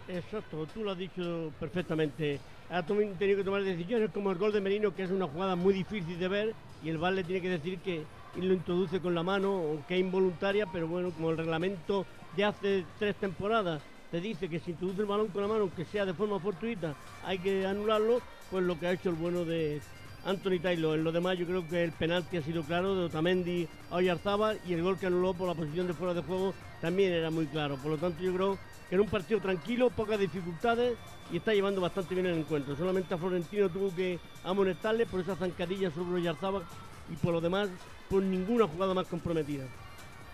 Exacto, 0.07 0.65
tú 0.73 0.85
lo 0.85 0.91
has 0.91 0.97
dicho 0.97 1.51
perfectamente. 1.59 2.39
Ha 2.69 2.81
tenido 2.83 3.17
que 3.17 3.43
tomar 3.43 3.61
decisiones 3.61 4.09
como 4.11 4.31
el 4.31 4.37
gol 4.37 4.53
de 4.53 4.61
Merino, 4.61 4.95
que 4.95 5.03
es 5.03 5.11
una 5.11 5.27
jugada 5.27 5.57
muy 5.57 5.73
difícil 5.73 6.17
de 6.17 6.27
ver, 6.29 6.55
y 6.81 6.89
el 6.89 6.97
VAR 6.97 7.11
le 7.11 7.25
tiene 7.25 7.41
que 7.41 7.49
decir 7.49 7.79
que 7.79 8.05
lo 8.37 8.53
introduce 8.53 9.01
con 9.01 9.13
la 9.15 9.23
mano, 9.23 9.83
que 9.85 9.95
es 9.95 9.99
involuntaria, 9.99 10.65
pero 10.71 10.87
bueno, 10.87 11.11
como 11.11 11.31
el 11.31 11.37
reglamento 11.37 12.05
de 12.37 12.45
hace 12.45 12.85
tres 12.97 13.17
temporadas 13.17 13.81
te 14.11 14.19
dice 14.19 14.49
que 14.49 14.59
si 14.59 14.71
introduce 14.71 15.01
el 15.01 15.07
balón 15.07 15.27
con 15.27 15.41
la 15.41 15.47
mano, 15.47 15.61
aunque 15.61 15.85
sea 15.85 16.05
de 16.05 16.13
forma 16.13 16.39
fortuita, 16.39 16.95
hay 17.23 17.39
que 17.39 17.65
anularlo, 17.65 18.21
pues 18.49 18.63
lo 18.63 18.79
que 18.79 18.87
ha 18.87 18.91
hecho 18.91 19.09
el 19.09 19.15
bueno 19.15 19.45
de 19.45 19.81
Anthony 20.25 20.59
Taylor. 20.61 20.97
En 20.97 21.03
lo 21.03 21.11
demás 21.11 21.37
yo 21.37 21.45
creo 21.45 21.67
que 21.67 21.83
el 21.83 21.91
penalti 21.91 22.37
ha 22.37 22.41
sido 22.41 22.63
claro 22.63 22.95
de 22.95 23.05
Otamendi 23.05 23.67
a 23.91 23.95
Oyarzábal 23.95 24.59
y 24.67 24.73
el 24.73 24.81
gol 24.81 24.97
que 24.97 25.07
anuló 25.07 25.33
por 25.33 25.47
la 25.47 25.53
posición 25.53 25.87
de 25.87 25.93
fuera 25.93 26.13
de 26.13 26.21
juego 26.21 26.53
también 26.81 27.13
era 27.13 27.29
muy 27.29 27.45
claro. 27.45 27.77
Por 27.77 27.91
lo 27.91 27.97
tanto 27.97 28.23
yo 28.23 28.33
creo 28.33 28.57
que 28.89 28.95
era 28.95 29.03
un 29.03 29.09
partido 29.09 29.39
tranquilo, 29.39 29.91
pocas 29.91 30.19
dificultades 30.19 30.97
y 31.31 31.37
está 31.37 31.53
llevando 31.53 31.79
bastante 31.79 32.15
bien 32.15 32.25
el 32.25 32.39
encuentro. 32.39 32.75
Solamente 32.75 33.13
a 33.13 33.17
Florentino 33.17 33.69
tuvo 33.69 33.95
que 33.95 34.19
amonestarle 34.43 35.05
por 35.05 35.19
esa 35.19 35.35
zancadilla 35.35 35.91
sobre 35.91 36.15
Oyarzábal 36.15 36.63
y 37.11 37.15
por 37.15 37.33
lo 37.33 37.41
demás 37.41 37.69
por 38.09 38.23
ninguna 38.23 38.67
jugada 38.67 38.95
más 38.95 39.05
comprometida. 39.05 39.65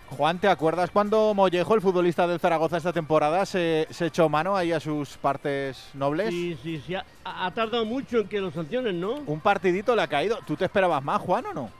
Juan, 0.08 0.38
¿te 0.38 0.48
acuerdas 0.48 0.90
cuando 0.90 1.34
Mollejo, 1.34 1.74
el 1.74 1.80
futbolista 1.80 2.28
del 2.28 2.38
Zaragoza 2.38 2.76
esta 2.76 2.92
temporada, 2.92 3.44
se, 3.44 3.88
echó 4.00 4.28
mano 4.28 4.56
ahí 4.56 4.70
a 4.70 4.78
sus 4.78 5.16
partes 5.16 5.90
nobles? 5.94 6.30
Sí, 6.30 6.56
sí, 6.62 6.80
sí. 6.86 6.94
Ha, 7.24 7.50
tardado 7.50 7.84
mucho 7.84 8.18
en 8.18 8.28
que 8.28 8.40
lo 8.40 8.52
sancionen, 8.52 9.00
¿no? 9.00 9.14
Un 9.26 9.40
partidito 9.40 9.96
le 9.96 10.02
ha 10.02 10.06
caído. 10.06 10.38
¿Tú 10.46 10.56
te 10.56 10.64
esperabas 10.64 11.02
más, 11.02 11.20
Juan, 11.20 11.46
o 11.46 11.52
no? 11.52 11.70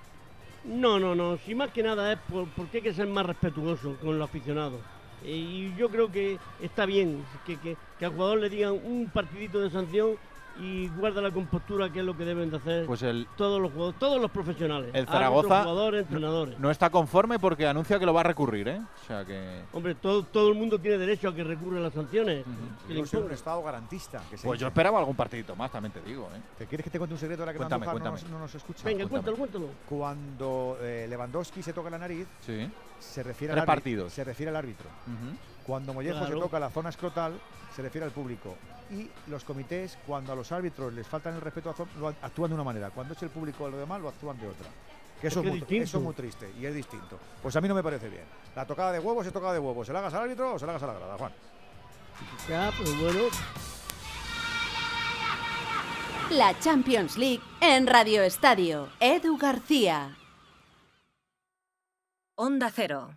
No, 0.64 0.98
no, 0.98 1.14
no. 1.14 1.38
Si 1.46 1.54
más 1.54 1.70
que 1.70 1.84
nada 1.84 2.12
es 2.12 2.18
porque 2.28 2.78
hay 2.78 2.82
que 2.82 2.94
ser 2.94 3.06
más 3.06 3.24
respetuoso 3.24 3.96
con 4.02 4.18
los 4.18 4.28
aficionados. 4.28 4.80
Y 5.24 5.72
yo 5.76 5.88
creo 5.88 6.10
que 6.10 6.38
está 6.60 6.84
bien 6.84 7.24
que, 7.46 7.56
que, 7.58 7.76
que 7.98 8.04
al 8.04 8.12
jugador 8.12 8.38
le 8.38 8.50
digan 8.50 8.72
un 8.72 9.08
partidito 9.12 9.60
de 9.60 9.70
sanción 9.70 10.16
y 10.58 10.88
guarda 10.88 11.20
la 11.20 11.30
compostura 11.30 11.90
que 11.90 12.00
es 12.00 12.04
lo 12.04 12.16
que 12.16 12.24
deben 12.24 12.50
de 12.50 12.56
hacer 12.56 12.86
pues 12.86 13.02
el, 13.02 13.26
todos 13.36 13.60
los 13.60 13.98
todos 13.98 14.20
los 14.20 14.30
profesionales. 14.30 14.90
el 14.94 15.06
Zaragoza 15.06 15.62
jugadores, 15.62 16.02
entrenadores. 16.02 16.58
no 16.58 16.70
está 16.70 16.90
conforme 16.90 17.38
porque 17.38 17.66
anuncia 17.66 17.98
que 17.98 18.06
lo 18.06 18.14
va 18.14 18.20
a 18.20 18.24
recurrir 18.24 18.68
¿eh? 18.68 18.80
o 18.80 19.06
sea 19.06 19.24
que 19.24 19.62
hombre 19.72 19.94
todo, 19.94 20.22
todo 20.24 20.48
el 20.48 20.54
mundo 20.54 20.78
tiene 20.78 20.98
derecho 20.98 21.28
a 21.28 21.34
que 21.34 21.44
recurra 21.44 21.80
las 21.80 21.92
sanciones. 21.92 22.44
Uh 22.46 23.16
un 23.16 23.32
estado 23.32 23.62
garantista 23.62 24.22
pues 24.42 24.60
yo 24.60 24.66
esperaba 24.66 24.98
algún 24.98 25.16
partidito 25.16 25.54
más 25.56 25.70
también 25.70 25.92
te 25.92 26.00
digo 26.00 26.28
¿eh? 26.34 26.40
¿te 26.58 26.66
quieres 26.66 26.84
que 26.84 26.90
te 26.90 26.98
cuente 26.98 27.14
un 27.14 27.20
secreto 27.20 27.42
ahora 27.42 27.52
que 27.52 27.58
cuéntame, 27.58 27.86
cuéntame. 27.86 28.20
No, 28.30 28.38
nos, 28.38 28.54
escucha 28.54 28.84
venga 28.84 29.06
cuéntalo 29.06 29.36
cuéntalo. 29.36 29.68
Cuando 29.88 30.78
eh, 30.80 31.06
Lewandowski 31.08 31.62
se 31.62 31.72
toca 31.72 31.90
la 31.90 31.98
nariz 31.98 32.26
sí. 32.40 32.68
se 32.98 33.22
refiere 33.22 33.52
al 33.54 33.64
partidos. 33.64 34.12
Se 34.12 34.24
refiere 34.24 34.50
al 34.50 34.56
árbitro. 34.56 34.88
Cuando 35.66 35.92
Mollejo 35.94 36.26
se 36.26 36.32
toca 36.32 36.58
la 36.58 36.70
zona 36.70 36.90
escrotal 36.90 37.34
se 37.74 37.82
refiere 37.82 38.06
al 38.06 38.12
público 38.12 38.54
y 38.90 39.10
los 39.28 39.44
comités, 39.44 39.98
cuando 40.06 40.32
a 40.32 40.36
los 40.36 40.50
árbitros 40.52 40.92
les 40.92 41.06
faltan 41.06 41.34
el 41.34 41.40
respeto, 41.40 41.74
lo 41.98 42.08
actúan 42.08 42.50
de 42.50 42.54
una 42.54 42.64
manera. 42.64 42.90
Cuando 42.90 43.14
es 43.14 43.22
el 43.22 43.30
público 43.30 43.68
lo 43.68 43.78
demás, 43.78 44.00
lo 44.00 44.08
actúan 44.08 44.38
de 44.38 44.48
otra. 44.48 44.66
Que 45.20 45.28
eso, 45.28 45.40
es, 45.40 45.46
muy, 45.46 45.64
eso 45.70 45.98
es 45.98 46.04
muy 46.04 46.14
triste 46.14 46.52
y 46.60 46.66
es 46.66 46.74
distinto. 46.74 47.18
Pues 47.42 47.56
a 47.56 47.60
mí 47.60 47.68
no 47.68 47.74
me 47.74 47.82
parece 47.82 48.08
bien. 48.08 48.24
La 48.54 48.66
tocada 48.66 48.92
de 48.92 48.98
huevos 48.98 49.26
es 49.26 49.32
tocada 49.32 49.54
de 49.54 49.58
huevos. 49.58 49.86
¿Se 49.86 49.92
la 49.92 50.00
hagas 50.00 50.12
al 50.12 50.24
árbitro 50.24 50.54
o 50.54 50.58
se 50.58 50.66
la 50.66 50.72
hagas 50.72 50.82
a 50.82 50.86
la 50.88 50.94
grada, 50.94 51.16
Juan? 51.16 51.32
Ya, 52.48 52.70
pues 52.76 53.00
bueno. 53.00 53.20
La 56.30 56.58
Champions 56.58 57.16
League 57.16 57.42
en 57.60 57.86
Radio 57.86 58.22
Estadio. 58.22 58.88
Edu 59.00 59.38
García. 59.38 60.16
Onda 62.34 62.70
Cero. 62.70 63.16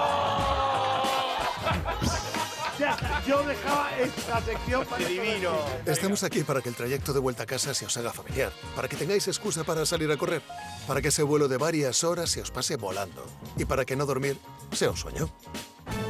Yo 3.27 3.43
dejaba 3.43 3.97
esta 3.97 4.41
sección 4.41 4.85
para 4.85 5.07
divino. 5.07 5.51
Estamos 5.85 6.23
aquí 6.23 6.43
para 6.43 6.61
que 6.61 6.69
el 6.69 6.75
trayecto 6.75 7.13
de 7.13 7.19
vuelta 7.19 7.43
a 7.43 7.45
casa 7.45 7.73
se 7.73 7.85
os 7.85 7.95
haga 7.97 8.11
familiar, 8.11 8.51
para 8.75 8.87
que 8.87 8.95
tengáis 8.95 9.27
excusa 9.27 9.63
para 9.63 9.85
salir 9.85 10.11
a 10.11 10.17
correr, 10.17 10.41
para 10.87 11.01
que 11.01 11.09
ese 11.09 11.23
vuelo 11.23 11.47
de 11.47 11.57
varias 11.57 12.03
horas 12.03 12.29
se 12.29 12.41
os 12.41 12.51
pase 12.51 12.75
volando 12.75 13.25
y 13.57 13.65
para 13.65 13.85
que 13.85 13.95
no 13.95 14.05
dormir 14.05 14.37
sea 14.71 14.89
un 14.89 14.97
sueño. 14.97 15.29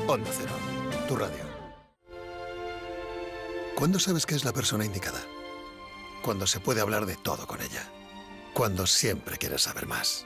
Onda 0.08 0.32
Cero, 0.36 0.54
tu 1.08 1.16
radio. 1.16 1.52
¿Cuándo 3.76 4.00
sabes 4.00 4.26
que 4.26 4.36
es 4.36 4.46
la 4.46 4.54
persona 4.54 4.86
indicada? 4.86 5.22
Cuando 6.22 6.46
se 6.46 6.60
puede 6.60 6.82
hablar 6.82 7.06
de 7.06 7.16
todo 7.16 7.48
con 7.48 7.62
ella. 7.62 7.90
Cuando 8.54 8.86
siempre 8.86 9.38
quieres 9.38 9.64
saber 9.64 9.88
más. 9.88 10.26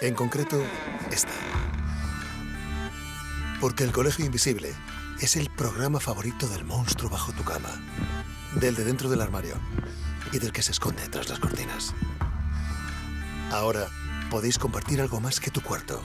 En 0.00 0.14
concreto, 0.14 0.58
esta. 1.10 1.28
Porque 3.60 3.84
el 3.84 3.92
Colegio 3.92 4.24
Invisible 4.24 4.74
es 5.20 5.36
el 5.36 5.50
programa 5.50 6.00
favorito 6.00 6.48
del 6.48 6.64
monstruo 6.64 7.10
bajo 7.10 7.32
tu 7.32 7.44
cama, 7.44 7.68
del 8.54 8.74
de 8.74 8.84
dentro 8.84 9.10
del 9.10 9.20
armario 9.20 9.56
y 10.32 10.38
del 10.38 10.52
que 10.52 10.62
se 10.62 10.72
esconde 10.72 11.06
tras 11.08 11.28
las 11.28 11.38
cortinas. 11.38 11.94
Ahora 13.52 13.88
podéis 14.30 14.58
compartir 14.58 15.02
algo 15.02 15.20
más 15.20 15.38
que 15.38 15.50
tu 15.50 15.60
cuarto. 15.60 16.02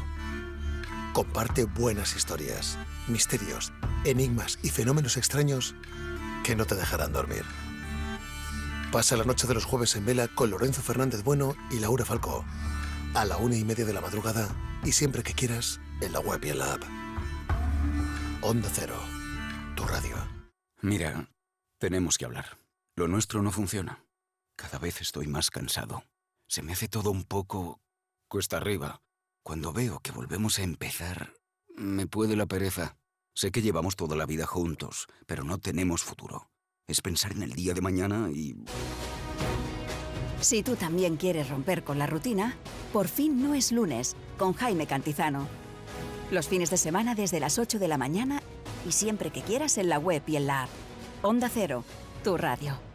Comparte 1.13 1.63
buenas 1.63 2.17
historias, 2.17 2.77
misterios, 3.07 3.71
enigmas 4.03 4.59
y 4.61 4.71
fenómenos 4.71 5.15
extraños 5.15 5.73
que 6.43 6.57
no 6.57 6.65
te 6.65 6.75
dejarán 6.75 7.13
dormir. 7.13 7.45
Pasa 8.91 9.15
la 9.15 9.23
noche 9.23 9.47
de 9.47 9.53
los 9.53 9.63
jueves 9.63 9.95
en 9.95 10.05
vela 10.05 10.27
con 10.27 10.49
Lorenzo 10.49 10.81
Fernández 10.81 11.23
Bueno 11.23 11.55
y 11.71 11.79
Laura 11.79 12.03
Falcó 12.03 12.43
a 13.15 13.23
la 13.23 13.37
una 13.37 13.55
y 13.55 13.63
media 13.63 13.85
de 13.85 13.93
la 13.93 14.01
madrugada 14.01 14.53
y 14.83 14.91
siempre 14.91 15.23
que 15.23 15.33
quieras 15.33 15.79
en 16.01 16.11
la 16.11 16.19
web 16.19 16.43
y 16.43 16.49
en 16.49 16.59
la 16.59 16.73
app. 16.73 16.83
Onda 18.41 18.69
Cero, 18.71 18.99
tu 19.75 19.85
radio. 19.85 20.15
Mira, 20.81 21.29
tenemos 21.79 22.17
que 22.17 22.25
hablar. 22.25 22.57
Lo 22.95 23.07
nuestro 23.07 23.41
no 23.41 23.51
funciona. 23.51 24.05
Cada 24.57 24.79
vez 24.79 25.01
estoy 25.01 25.27
más 25.27 25.49
cansado. 25.49 26.03
Se 26.47 26.61
me 26.61 26.73
hace 26.73 26.89
todo 26.89 27.09
un 27.11 27.23
poco 27.23 27.79
cuesta 28.27 28.57
arriba. 28.57 29.01
Cuando 29.43 29.71
veo 29.71 29.99
que 29.99 30.11
volvemos 30.11 30.59
a 30.59 30.63
empezar, 30.63 31.33
me 31.75 32.07
puede 32.07 32.35
la 32.35 32.45
pereza. 32.45 32.97
Sé 33.33 33.51
que 33.51 33.61
llevamos 33.61 33.95
toda 33.95 34.15
la 34.15 34.25
vida 34.25 34.45
juntos, 34.45 35.07
pero 35.25 35.43
no 35.43 35.57
tenemos 35.57 36.03
futuro. 36.03 36.49
Es 36.87 37.01
pensar 37.01 37.31
en 37.31 37.43
el 37.43 37.53
día 37.53 37.73
de 37.73 37.81
mañana 37.81 38.29
y... 38.31 38.55
Si 40.41 40.63
tú 40.63 40.75
también 40.75 41.17
quieres 41.17 41.49
romper 41.49 41.83
con 41.83 41.97
la 41.97 42.07
rutina, 42.07 42.55
por 42.93 43.07
fin 43.07 43.41
no 43.41 43.53
es 43.53 43.71
lunes 43.71 44.15
con 44.37 44.53
Jaime 44.53 44.85
Cantizano. 44.85 45.47
Los 46.31 46.47
fines 46.47 46.69
de 46.69 46.77
semana 46.77 47.15
desde 47.15 47.39
las 47.39 47.57
8 47.57 47.79
de 47.79 47.87
la 47.87 47.97
mañana 47.97 48.41
y 48.87 48.91
siempre 48.91 49.31
que 49.31 49.41
quieras 49.41 49.77
en 49.77 49.89
la 49.89 49.99
web 49.99 50.21
y 50.27 50.35
en 50.35 50.47
la 50.47 50.63
app. 50.63 50.69
Onda 51.21 51.49
Cero, 51.51 51.83
tu 52.23 52.37
radio. 52.37 52.94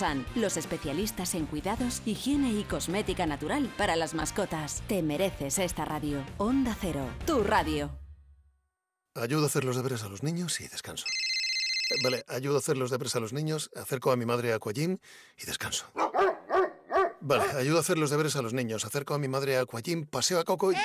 Los 0.33 0.57
especialistas 0.57 1.35
en 1.35 1.45
cuidados, 1.45 2.01
higiene 2.05 2.51
y 2.53 2.63
cosmética 2.63 3.27
natural 3.27 3.71
para 3.77 3.95
las 3.95 4.15
mascotas. 4.15 4.81
Te 4.87 5.03
mereces 5.03 5.59
esta 5.59 5.85
radio. 5.85 6.23
Onda 6.39 6.75
Cero, 6.79 7.05
tu 7.27 7.43
radio. 7.43 7.91
Ayudo 9.13 9.43
a 9.43 9.47
hacer 9.47 9.63
los 9.63 9.75
deberes 9.75 10.01
a 10.01 10.09
los 10.09 10.23
niños 10.23 10.59
y 10.59 10.67
descanso. 10.67 11.05
Vale, 12.03 12.23
ayudo 12.27 12.55
a 12.55 12.59
hacer 12.59 12.77
los 12.77 12.89
deberes 12.89 13.15
a 13.15 13.19
los 13.19 13.31
niños, 13.31 13.69
acerco 13.75 14.11
a 14.11 14.15
mi 14.15 14.25
madre 14.25 14.53
a 14.53 14.55
Aquagym 14.55 14.97
y 15.37 15.45
descanso. 15.45 15.85
Vale, 17.19 17.43
ayudo 17.59 17.77
a 17.77 17.81
hacer 17.81 17.99
los 17.99 18.09
deberes 18.09 18.35
a 18.35 18.41
los 18.41 18.53
niños, 18.53 18.83
acerco 18.85 19.13
a 19.13 19.19
mi 19.19 19.27
madre 19.27 19.57
a 19.57 19.61
Aquagym, 19.61 20.07
paseo 20.07 20.39
a 20.39 20.45
Coco 20.45 20.71
y... 20.71 20.77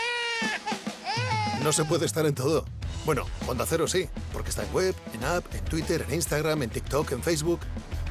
No 1.63 1.73
se 1.73 1.85
puede 1.85 2.05
estar 2.05 2.27
en 2.27 2.35
todo. 2.35 2.67
Bueno, 3.07 3.25
Onda 3.47 3.65
Cero 3.67 3.89
sí, 3.89 4.09
porque 4.33 4.51
está 4.51 4.65
en 4.65 4.73
web, 4.75 4.95
en 5.15 5.25
app, 5.25 5.55
en 5.55 5.65
Twitter, 5.65 6.05
en 6.07 6.15
Instagram, 6.15 6.65
en 6.65 6.71
TikTok, 6.71 7.13
en 7.13 7.23
Facebook. 7.23 7.61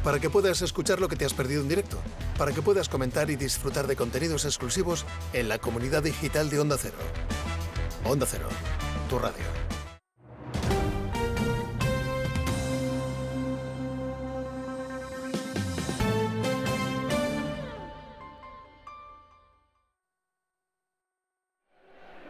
Para 0.05 0.19
que 0.19 0.29
puedas 0.29 0.61
escuchar 0.61 0.99
lo 0.99 1.09
que 1.09 1.15
te 1.15 1.25
has 1.25 1.33
perdido 1.33 1.63
en 1.63 1.67
directo. 1.67 1.97
Para 2.37 2.51
que 2.51 2.61
puedas 2.61 2.87
comentar 2.89 3.31
y 3.31 3.37
disfrutar 3.37 3.87
de 3.87 3.95
contenidos 3.95 4.45
exclusivos 4.45 5.03
en 5.33 5.49
la 5.49 5.57
comunidad 5.57 6.03
digital 6.03 6.47
de 6.51 6.59
Onda 6.59 6.77
Cero. 6.79 6.93
Onda 8.03 8.27
Cero, 8.29 8.47
tu 9.09 9.17
radio. 9.17 9.43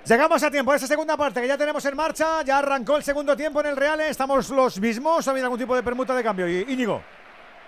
Llegamos 0.05 0.43
a 0.43 0.49
tiempo 0.49 0.71
de 0.71 0.77
esta 0.77 0.87
segunda 0.87 1.17
parte 1.17 1.41
que 1.41 1.47
ya 1.49 1.57
tenemos 1.57 1.83
en 1.83 1.97
marcha. 1.97 2.41
Ya 2.43 2.59
arrancó 2.59 2.95
el 2.95 3.03
segundo 3.03 3.35
tiempo 3.35 3.59
en 3.59 3.65
el 3.65 3.75
Real. 3.75 3.99
¿eh? 3.99 4.09
¿Estamos 4.11 4.49
los 4.49 4.79
mismos 4.79 5.27
ha 5.27 5.31
habido 5.31 5.47
algún 5.47 5.59
tipo 5.59 5.75
de 5.75 5.83
permuta 5.83 6.15
de 6.15 6.23
cambio? 6.23 6.47
Íñigo. 6.47 7.03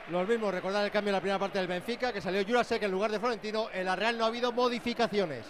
Los 0.10 0.28
mismos, 0.28 0.54
recordar 0.54 0.86
el 0.86 0.92
cambio 0.92 1.10
en 1.10 1.16
la 1.16 1.20
primera 1.20 1.38
parte 1.40 1.58
del 1.58 1.68
Benfica, 1.68 2.14
que 2.14 2.22
salió 2.22 2.44
Jurasek 2.46 2.82
en 2.84 2.92
lugar 2.92 3.12
de 3.12 3.20
Florentino. 3.20 3.68
En 3.74 3.86
la 3.86 3.96
Real 3.96 4.18
no 4.18 4.24
ha 4.24 4.28
habido 4.28 4.52
modificaciones. 4.54 5.46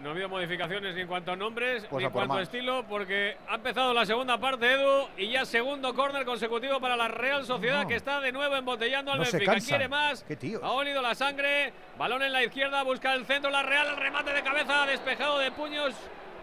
No 0.00 0.08
ha 0.08 0.12
habido 0.12 0.28
modificaciones 0.30 0.94
ni 0.96 1.02
en 1.02 1.06
cuanto 1.06 1.30
a 1.30 1.36
nombres 1.36 1.84
Pues 1.88 2.00
ni 2.00 2.06
en 2.06 2.10
cuanto 2.12 2.34
a 2.34 2.42
estilo, 2.42 2.84
porque 2.88 3.36
ha 3.48 3.54
empezado 3.54 3.94
la 3.94 4.04
segunda 4.04 4.36
parte, 4.38 4.72
Edu, 4.72 5.06
y 5.16 5.30
ya 5.30 5.44
segundo 5.44 5.94
córner 5.94 6.24
consecutivo 6.24 6.80
para 6.80 6.96
la 6.96 7.06
Real 7.08 7.44
Sociedad, 7.46 7.82
No. 7.82 7.88
que 7.88 7.94
está 7.96 8.20
de 8.20 8.32
nuevo 8.32 8.56
embotellando 8.56 9.12
al 9.12 9.18
No 9.18 9.24
Benfica. 9.24 9.60
Quiere 9.60 9.86
más, 9.88 10.24
ha 10.62 10.70
olido 10.72 11.02
la 11.02 11.14
sangre, 11.14 11.72
balón 11.98 12.22
en 12.22 12.32
la 12.32 12.42
izquierda, 12.42 12.82
busca 12.82 13.12
el 13.14 13.26
centro, 13.26 13.48
la 13.50 13.62
Real, 13.62 13.86
el 13.90 13.96
remate 13.96 14.32
de 14.32 14.42
cabeza, 14.42 14.86
despejado 14.86 15.38
de 15.38 15.52
puños. 15.52 15.94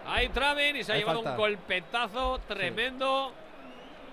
Ahí 0.08 0.30
Travin 0.30 0.78
y 0.78 0.84
se 0.84 0.92
ha 0.94 0.96
Hay 0.96 1.02
llevado 1.02 1.18
falta. 1.24 1.32
un 1.32 1.38
golpetazo 1.38 2.40
tremendo. 2.48 3.34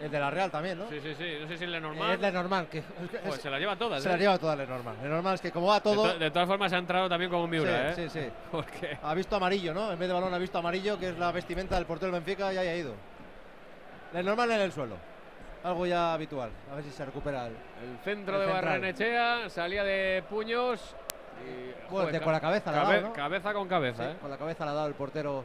El 0.01 0.11
de 0.11 0.21
la 0.21 0.31
Real 0.31 0.51
también, 0.51 0.79
¿no? 0.79 0.89
Sí, 0.91 1.01
sí, 1.01 1.15
sí, 1.17 1.39
no 1.41 1.49
sé 1.49 1.57
si 1.57 1.65
el 1.65 1.73
Lenormand. 1.73 2.13
Es 2.13 2.21
Lenormand, 2.21 2.69
que 2.69 2.83
Pues 3.25 3.41
se 3.41 3.49
la 3.49 3.59
lleva 3.59 3.77
todas. 3.77 4.03
se 4.03 4.09
¿eh? 4.09 4.13
la 4.13 4.19
lleva 4.19 4.39
toda 4.39 4.55
Lenormand. 4.55 5.03
Lenormand 5.03 5.35
es 5.37 5.41
que 5.41 5.51
como 5.51 5.69
va 5.69 5.77
De, 5.77 5.81
todo. 5.81 6.13
to- 6.13 6.19
de 6.19 6.31
todas 6.31 6.47
formas 6.49 6.73
ha 6.73 6.79
entrado 6.79 7.09
también 7.09 7.31
como 7.31 7.45
un 7.45 7.51
Miura, 7.51 7.95
sí, 7.95 8.03
¿eh? 8.03 8.09
sí, 8.11 8.21
sí. 8.21 8.29
Porque 8.51 8.99
Ha 9.03 9.15
visto 9.15 9.37
amarillo, 9.37 9.73
¿no? 9.73 9.91
En 9.93 9.99
vez 9.99 10.07
de 10.09 10.13
balón 10.15 10.35
ha 10.35 10.39
visto 10.39 10.59
amarillo, 10.59 10.99
que 10.99 11.09
es 11.11 11.19
la 11.19 11.33
vestimenta 11.33 11.77
del 11.77 11.87
portero 11.87 12.13
del 12.13 12.21
Benfica, 12.23 12.53
y 12.53 12.59
ahí 12.59 12.69
ha 12.69 12.77
ido. 12.77 12.95
Lenormand 14.13 14.53
en 14.53 14.61
el 14.61 14.73
suelo. 14.73 14.97
Algo 15.65 15.87
ya 15.87 16.13
habitual. 16.13 16.51
A 16.71 16.77
ver 16.77 16.85
si 16.85 16.91
se 16.91 17.05
recupera 17.05 17.47
el. 17.47 17.53
El 17.55 17.99
centro 18.05 18.41
El 18.41 18.47
de. 18.47 18.53
Barrenechea, 18.53 19.49
salía 19.51 19.83
de 19.83 20.23
puños. 20.29 20.95
Y, 21.45 21.91
joder, 21.91 22.23
con 22.23 22.33
la 22.33 22.41
cabeza 22.41 22.71
la 22.73 22.83
ha 22.83 22.85
dado, 22.93 23.01
¿no? 23.09 23.13
Cabeza 23.13 23.53
con 23.53 23.69
cabeza, 23.69 24.05
Sí, 24.05 24.11
¿eh? 24.11 24.17
Con 24.21 24.31
la 24.31 24.39
cabeza 24.39 24.65
le 24.65 24.71
ha 24.71 24.75
dado 24.75 24.87
el 24.89 24.95
portero 24.95 25.45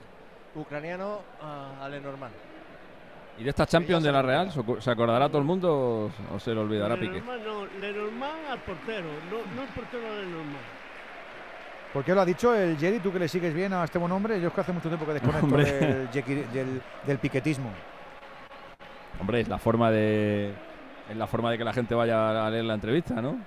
ucraniano 0.56 1.22
a, 1.42 1.84
a 1.86 1.90
Lenormand. 1.90 2.34
¿Y 3.42 3.44
de 3.44 3.50
esta 3.50 3.66
Champions 3.66 4.04
de 4.04 4.12
la 4.12 4.22
Real? 4.22 4.52
¿Se 4.52 4.60
acu- 4.60 4.80
¿Se 4.80 4.92
acordará 4.92 5.28
todo 5.28 5.40
el 5.40 5.46
mundo 5.46 6.12
o, 6.32 6.40
se 6.40 6.54
le 6.54 6.60
olvidará 6.60 6.96
Piqué? 6.96 7.22
No, 7.22 7.66
Lenormand 7.80 8.46
al 8.52 8.60
portero, 8.60 9.08
no, 9.32 9.56
no 9.56 9.64
el 9.64 9.68
portero 9.70 10.08
a 10.08 10.16
Lenormand. 10.20 10.58
¿Por 11.92 12.04
qué 12.04 12.14
lo 12.14 12.22
ha 12.22 12.26
dicho 12.26 12.54
el 12.54 12.78
Jerry? 12.78 13.00
Tú 13.00 13.12
que 13.12 13.18
le 13.18 13.28
sigues 13.28 13.52
bien 13.54 13.74
a 13.74 13.84
este 13.84 13.98
buen 13.98 14.12
hombre. 14.12 14.40
Yo 14.40 14.50
es 14.50 14.54
que 14.54 14.62
hace 14.62 14.72
mucho 14.72 14.88
tiempo 14.90 15.06
que 15.08 15.14
desconecto 15.14 15.58
del, 15.58 16.10
jequi- 16.12 16.48
del, 16.52 16.82
del 17.06 17.18
piquetismo. 17.18 17.70
Hombre, 19.20 19.42
es 19.42 19.48
la 19.50 19.58
forma 19.58 19.90
de 19.92 20.54
es 21.10 21.18
la 21.18 21.26
forma 21.28 21.50
de 21.52 21.58
que 21.58 21.64
la 21.66 21.74
gente 21.74 21.96
vaya 21.96 22.46
a 22.46 22.50
leer 22.52 22.64
la 22.66 22.76
entrevista, 22.76 23.22
¿no? 23.22 23.38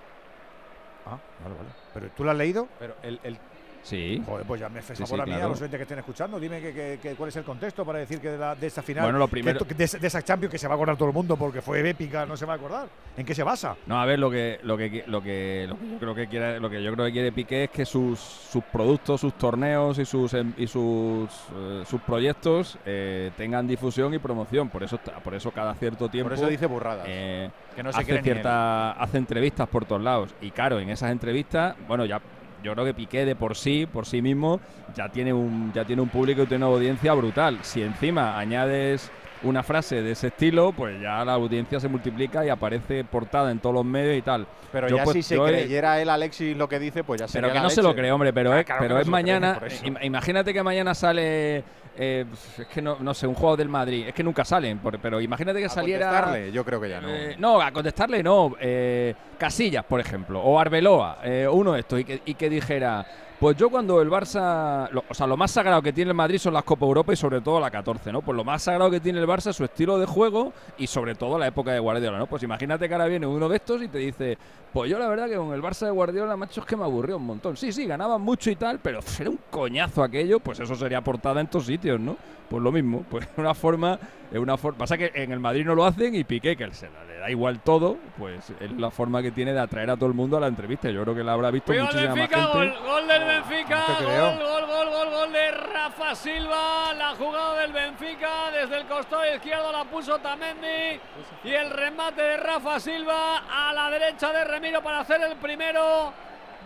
Ah, 1.06 1.18
vale, 1.42 1.54
vale. 1.56 1.68
¿Pero 1.94 2.08
tú 2.16 2.24
lo 2.24 2.32
has 2.32 2.36
leído? 2.36 2.66
Pero 2.80 2.96
el, 3.02 3.20
el 3.22 3.38
sí. 3.84 4.20
Joder, 4.26 4.44
pues 4.44 4.60
ya 4.60 4.68
me 4.68 4.80
haces 4.80 4.98
Sí, 4.98 5.04
favor 5.04 5.18
sí, 5.18 5.22
a 5.22 5.24
mí, 5.26 5.32
a 5.32 5.36
claro. 5.36 5.48
los 5.50 5.60
oyentes 5.60 5.78
que 5.78 5.82
estén 5.82 5.98
escuchando. 6.00 6.40
Dime 6.40 6.60
que, 6.60 6.72
que- 6.72 6.98
que- 7.00 7.14
cuál 7.14 7.28
es 7.28 7.36
el 7.36 7.44
contexto 7.44 7.84
para 7.84 8.00
decir 8.00 8.18
que 8.20 8.30
de, 8.30 8.38
la- 8.38 8.54
de 8.56 8.66
esta 8.66 8.82
final, 8.82 9.04
Bueno, 9.04 9.18
lo 9.20 9.28
primero- 9.28 9.60
to- 9.60 9.64
de, 9.64 9.84
esa- 9.84 9.98
de 9.98 10.06
esa 10.08 10.22
Champions 10.22 10.50
que 10.50 10.58
se 10.58 10.66
va 10.66 10.74
a 10.74 10.76
acordar 10.76 10.96
todo 10.96 11.08
el 11.08 11.14
mundo 11.14 11.36
porque 11.36 11.62
fue 11.62 11.88
épica, 11.88 12.26
no 12.26 12.36
se 12.36 12.44
va 12.46 12.54
a 12.54 12.56
acordar. 12.56 12.88
¿En 13.16 13.24
qué 13.24 13.34
se 13.34 13.44
basa? 13.44 13.76
No, 13.86 14.00
a 14.00 14.04
ver, 14.06 14.18
lo 14.18 14.28
que, 14.30 14.58
lo 14.64 14.76
que, 14.76 15.04
lo 15.06 15.22
que, 15.22 15.66
lo 15.68 15.76
que 15.78 15.92
yo 15.92 15.98
creo 16.00 16.14
que 16.16 16.26
quiere, 16.26 16.58
lo 16.58 16.68
que 16.68 16.82
yo 16.82 16.92
creo 16.92 17.06
que 17.06 17.12
quiere 17.12 17.30
Piqué 17.30 17.64
es 17.64 17.70
que 17.70 17.84
sus, 17.84 18.18
sus 18.18 18.64
productos, 18.64 19.20
sus 19.20 19.34
torneos 19.34 19.98
y 19.98 20.04
sus 20.04 20.34
em- 20.34 20.52
y 20.56 20.66
sus, 20.66 21.28
eh, 21.54 21.82
sus 21.86 22.00
proyectos 22.00 22.78
eh, 22.86 23.30
tengan 23.36 23.66
difusión 23.68 24.12
y 24.14 24.18
promoción. 24.18 24.68
Por 24.70 24.82
eso, 24.82 24.98
por 25.22 25.34
eso 25.34 25.50
cada 25.50 25.74
cierto 25.74 26.08
tiempo. 26.08 26.32
eso 26.34 26.46
dice 26.48 26.66
burradas. 26.66 27.04
eh, 27.08 27.50
Que 27.76 27.82
no 27.82 27.92
se 27.92 28.00
hace 28.00 28.22
cierta, 28.22 28.92
hace 28.92 29.18
entrevistas 29.18 29.68
por 29.68 29.84
todos 29.84 30.00
lados. 30.02 30.34
Y 30.40 30.50
claro, 30.50 30.78
en 30.80 30.90
esas 30.90 31.10
entrevistas, 31.10 31.74
bueno, 31.86 32.04
ya 32.04 32.20
yo 32.64 32.72
creo 32.72 32.86
que 32.86 32.94
Piqué 32.94 33.26
de 33.26 33.36
por 33.36 33.56
sí, 33.56 33.86
por 33.86 34.06
sí 34.06 34.22
mismo, 34.22 34.58
ya 34.96 35.10
tiene 35.10 35.34
un, 35.34 35.70
ya 35.74 35.84
tiene 35.84 36.00
un 36.00 36.08
público 36.08 36.42
y 36.42 36.46
tiene 36.46 36.64
una 36.64 36.74
audiencia 36.74 37.12
brutal. 37.12 37.58
Si 37.62 37.82
encima 37.82 38.38
añades 38.38 39.10
una 39.42 39.62
frase 39.62 40.00
de 40.02 40.12
ese 40.12 40.28
estilo, 40.28 40.72
pues 40.72 41.00
ya 41.00 41.24
la 41.24 41.34
audiencia 41.34 41.78
se 41.80 41.88
multiplica 41.88 42.44
y 42.46 42.48
aparece 42.48 43.04
portada 43.04 43.50
en 43.50 43.58
todos 43.58 43.74
los 43.74 43.84
medios 43.84 44.16
y 44.16 44.22
tal. 44.22 44.46
Pero 44.72 44.88
Yo, 44.88 44.96
ya 44.96 45.04
pues, 45.04 45.14
si 45.14 45.22
se 45.22 45.38
creyera 45.38 46.00
él, 46.00 46.08
Alexis, 46.08 46.56
lo 46.56 46.68
que 46.68 46.78
dice, 46.78 47.04
pues 47.04 47.20
ya 47.20 47.28
sería 47.28 47.42
pero 47.42 47.52
que 47.52 47.58
la 47.58 47.62
no 47.64 47.70
se 47.70 47.82
lo 47.82 47.94
cree, 47.94 48.10
hombre, 48.10 48.32
pero 48.32 48.52
Ah, 48.52 48.60
es, 48.60 48.66
claro 48.66 48.80
pero 48.82 48.98
es 48.98 49.06
mañana. 49.08 49.60
imagínate 50.02 50.52
que 50.54 50.62
mañana 50.62 50.94
sale. 50.94 51.62
eh, 51.96 52.24
es 52.58 52.66
que 52.66 52.82
no, 52.82 52.96
no 53.00 53.14
sé, 53.14 53.26
un 53.26 53.34
juego 53.34 53.56
del 53.56 53.68
Madrid. 53.68 54.06
Es 54.08 54.14
que 54.14 54.22
nunca 54.24 54.44
salen, 54.44 54.80
pero 55.00 55.20
imagínate 55.20 55.58
que 55.60 55.66
A 55.66 55.68
saliera. 55.68 56.06
contestarle, 56.08 56.50
yo 56.52 56.64
creo 56.64 56.80
que 56.80 56.88
ya 56.88 57.00
no. 57.00 57.08
Eh, 57.08 57.36
no, 57.38 57.60
a 57.60 57.70
contestarle 57.70 58.22
no. 58.22 58.56
eh, 58.60 59.14
Casillas, 59.38 59.84
por 59.84 60.00
ejemplo, 60.00 60.40
o 60.40 60.58
Arbeloa, 60.58 61.18
eh, 61.22 61.46
uno 61.50 61.72
de 61.74 61.80
estos, 61.80 62.00
y 62.00 62.04
que, 62.04 62.22
y 62.24 62.34
que 62.34 62.48
dijera. 62.50 63.06
Pues 63.40 63.56
yo 63.56 63.68
cuando 63.68 64.00
el 64.00 64.08
Barça, 64.08 64.88
lo- 64.90 65.04
o 65.08 65.12
sea, 65.12 65.26
lo 65.26 65.36
más 65.36 65.50
sagrado 65.50 65.82
que 65.82 65.92
tiene 65.92 66.10
el 66.12 66.16
Madrid 66.16 66.38
son 66.38 66.54
las 66.54 66.62
Copa 66.64 66.86
Europa 66.86 67.12
y 67.12 67.16
sobre 67.16 67.40
todo 67.40 67.60
la 67.60 67.70
14, 67.70 68.10
¿no? 68.12 68.22
Pues 68.22 68.34
lo 68.36 68.44
más 68.44 68.62
sagrado 68.62 68.90
que 68.90 69.00
tiene 69.00 69.18
el 69.18 69.26
Barça 69.26 69.50
es 69.50 69.56
su 69.56 69.64
estilo 69.64 69.98
de 69.98 70.06
juego 70.06 70.52
y 70.78 70.86
sobre 70.86 71.14
todo 71.14 71.38
la 71.38 71.48
época 71.48 71.72
de 71.72 71.78
Guardiola, 71.80 72.16
¿no? 72.18 72.26
Pues 72.26 72.42
imagínate 72.42 72.88
que 72.88 72.94
ahora 72.94 73.06
viene 73.06 73.26
uno 73.26 73.48
de 73.48 73.56
estos 73.56 73.82
y 73.82 73.88
te 73.88 73.98
dice, 73.98 74.38
pues 74.72 74.90
yo 74.90 74.98
la 74.98 75.08
verdad 75.08 75.28
que 75.28 75.36
con 75.36 75.52
el 75.52 75.60
Barça 75.62 75.84
de 75.84 75.90
Guardiola, 75.90 76.36
macho, 76.36 76.60
es 76.60 76.66
que 76.66 76.76
me 76.76 76.84
aburrió 76.84 77.16
un 77.16 77.26
montón. 77.26 77.56
Sí, 77.56 77.70
sí, 77.72 77.84
ganaban 77.86 78.20
mucho 78.22 78.50
y 78.50 78.56
tal, 78.56 78.78
pero 78.78 79.00
era 79.18 79.30
un 79.30 79.38
coñazo 79.50 80.02
aquello, 80.02 80.40
pues 80.40 80.60
eso 80.60 80.74
sería 80.76 81.00
portada 81.02 81.40
en 81.40 81.48
todos 81.48 81.66
sitios, 81.66 82.00
¿no? 82.00 82.16
Pues 82.48 82.62
lo 82.62 82.70
mismo, 82.72 83.04
pues 83.10 83.28
una 83.36 83.52
forma, 83.52 83.98
es 84.32 84.38
una 84.38 84.56
forma. 84.56 84.78
Pasa 84.78 84.96
que 84.96 85.10
en 85.14 85.32
el 85.32 85.40
Madrid 85.40 85.66
no 85.66 85.74
lo 85.74 85.84
hacen 85.84 86.14
y 86.14 86.24
Piqué, 86.24 86.56
que 86.56 86.72
se 86.72 86.86
le 86.86 87.18
da 87.18 87.30
igual 87.30 87.60
todo, 87.60 87.96
pues 88.18 88.52
es 88.60 88.70
la 88.72 88.90
forma 88.90 89.22
que 89.22 89.30
tiene 89.30 89.54
de 89.54 89.60
atraer 89.60 89.88
a 89.90 89.96
todo 89.96 90.06
el 90.08 90.14
mundo 90.14 90.36
a 90.36 90.40
la 90.40 90.46
entrevista. 90.48 90.90
Yo 90.90 91.02
creo 91.02 91.14
que 91.14 91.24
la 91.24 91.32
habrá 91.32 91.50
visto 91.50 91.72
muchísima 91.72 92.14
más 92.14 92.28
gente. 92.28 92.46
gol, 92.52 92.74
gol 92.86 93.08
del 93.08 93.23
Benfica, 93.26 93.84
No 93.88 93.98
te 93.98 94.04
gol, 94.04 94.38
gol, 94.38 94.66
gol, 94.66 94.90
gol, 94.90 95.10
gol 95.10 95.32
de 95.32 95.50
Rafa 95.50 96.14
Silva, 96.14 96.92
la 96.94 97.14
jugada 97.16 97.60
del 97.60 97.72
Benfica 97.72 98.50
desde 98.52 98.76
el 98.78 98.86
costado 98.86 99.26
izquierdo 99.34 99.72
la 99.72 99.84
puso 99.84 100.18
Tamendi 100.18 101.00
y 101.44 101.52
el 101.52 101.70
remate 101.70 102.22
de 102.22 102.36
Rafa 102.36 102.78
Silva 102.80 103.44
a 103.50 103.72
la 103.72 103.90
derecha 103.90 104.32
de 104.32 104.44
Remiro 104.44 104.82
para 104.82 105.00
hacer 105.00 105.20
el 105.22 105.36
primero 105.36 106.12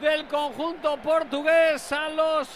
del 0.01 0.27
conjunto 0.27 0.97
portugués 0.99 1.91
a 1.93 2.09
los 2.09 2.49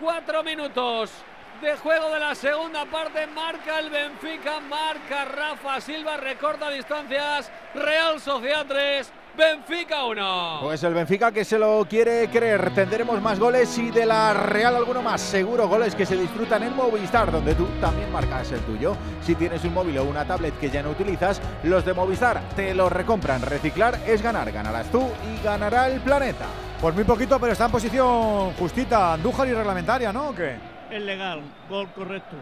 cuatro 0.00 0.42
minutos 0.42 1.12
de 1.60 1.76
juego 1.76 2.10
de 2.10 2.18
la 2.18 2.34
segunda 2.34 2.84
parte. 2.86 3.26
Marca 3.28 3.78
el 3.78 3.88
Benfica, 3.88 4.58
marca 4.60 5.24
Rafa 5.24 5.80
Silva, 5.80 6.16
recorta 6.16 6.68
distancias. 6.70 7.50
Real 7.74 8.20
Sociedad 8.20 8.66
3, 8.66 9.12
Benfica 9.36 10.04
1. 10.04 10.58
Pues 10.62 10.82
el 10.84 10.92
Benfica 10.92 11.32
que 11.32 11.44
se 11.44 11.58
lo 11.58 11.86
quiere 11.88 12.28
creer. 12.28 12.74
Tendremos 12.74 13.20
más 13.22 13.38
goles 13.38 13.76
y 13.78 13.90
de 13.90 14.04
la 14.04 14.34
Real 14.34 14.76
alguno 14.76 15.00
más. 15.00 15.22
Seguro 15.22 15.68
goles 15.68 15.94
que 15.94 16.04
se 16.04 16.16
disfrutan 16.16 16.62
en 16.62 16.76
Movistar, 16.76 17.32
donde 17.32 17.54
tú 17.54 17.66
también 17.80 18.12
marcas 18.12 18.52
el 18.52 18.60
tuyo. 18.60 18.94
Si 19.22 19.34
tienes 19.34 19.64
un 19.64 19.72
móvil 19.72 19.98
o 19.98 20.04
una 20.04 20.26
tablet 20.26 20.58
que 20.58 20.68
ya 20.68 20.82
no 20.82 20.90
utilizas, 20.90 21.40
los 21.62 21.84
de 21.84 21.94
Movistar 21.94 22.42
te 22.54 22.74
los 22.74 22.92
recompran. 22.92 23.40
Reciclar 23.40 23.98
es 24.06 24.20
ganar. 24.20 24.52
Ganarás 24.52 24.90
tú 24.90 25.02
y 25.26 25.42
ganará 25.42 25.88
el 25.88 26.00
planeta. 26.00 26.44
Pues 26.80 26.94
muy 26.94 27.04
poquito, 27.04 27.38
pero 27.40 27.52
está 27.52 27.66
en 27.66 27.72
posición 27.72 28.52
justita, 28.54 29.14
Andújar 29.14 29.48
y 29.48 29.54
reglamentaria, 29.54 30.12
¿no? 30.12 30.30
¿O 30.30 30.34
qué? 30.34 30.56
Es 30.90 31.00
legal, 31.00 31.40
gol 31.70 31.88
correcto. 31.94 32.36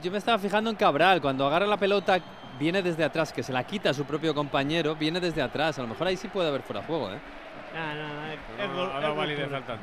Yo 0.00 0.12
me 0.12 0.18
estaba 0.18 0.38
fijando 0.38 0.70
en 0.70 0.76
Cabral, 0.76 1.20
cuando 1.20 1.46
agarra 1.46 1.66
la 1.66 1.76
pelota 1.76 2.20
viene 2.58 2.82
desde 2.82 3.04
atrás, 3.04 3.32
que 3.32 3.42
se 3.42 3.52
la 3.52 3.64
quita 3.64 3.90
a 3.90 3.94
su 3.94 4.04
propio 4.04 4.34
compañero, 4.34 4.94
viene 4.94 5.20
desde 5.20 5.42
atrás. 5.42 5.78
A 5.78 5.82
lo 5.82 5.88
mejor 5.88 6.06
ahí 6.06 6.16
sí 6.16 6.28
puede 6.28 6.48
haber 6.48 6.62
fuera 6.62 6.80
de 6.80 6.86
juego, 6.86 7.10
¿eh? 7.10 7.18
No, 7.74 7.94
no, 7.94 9.16
no, 9.16 9.24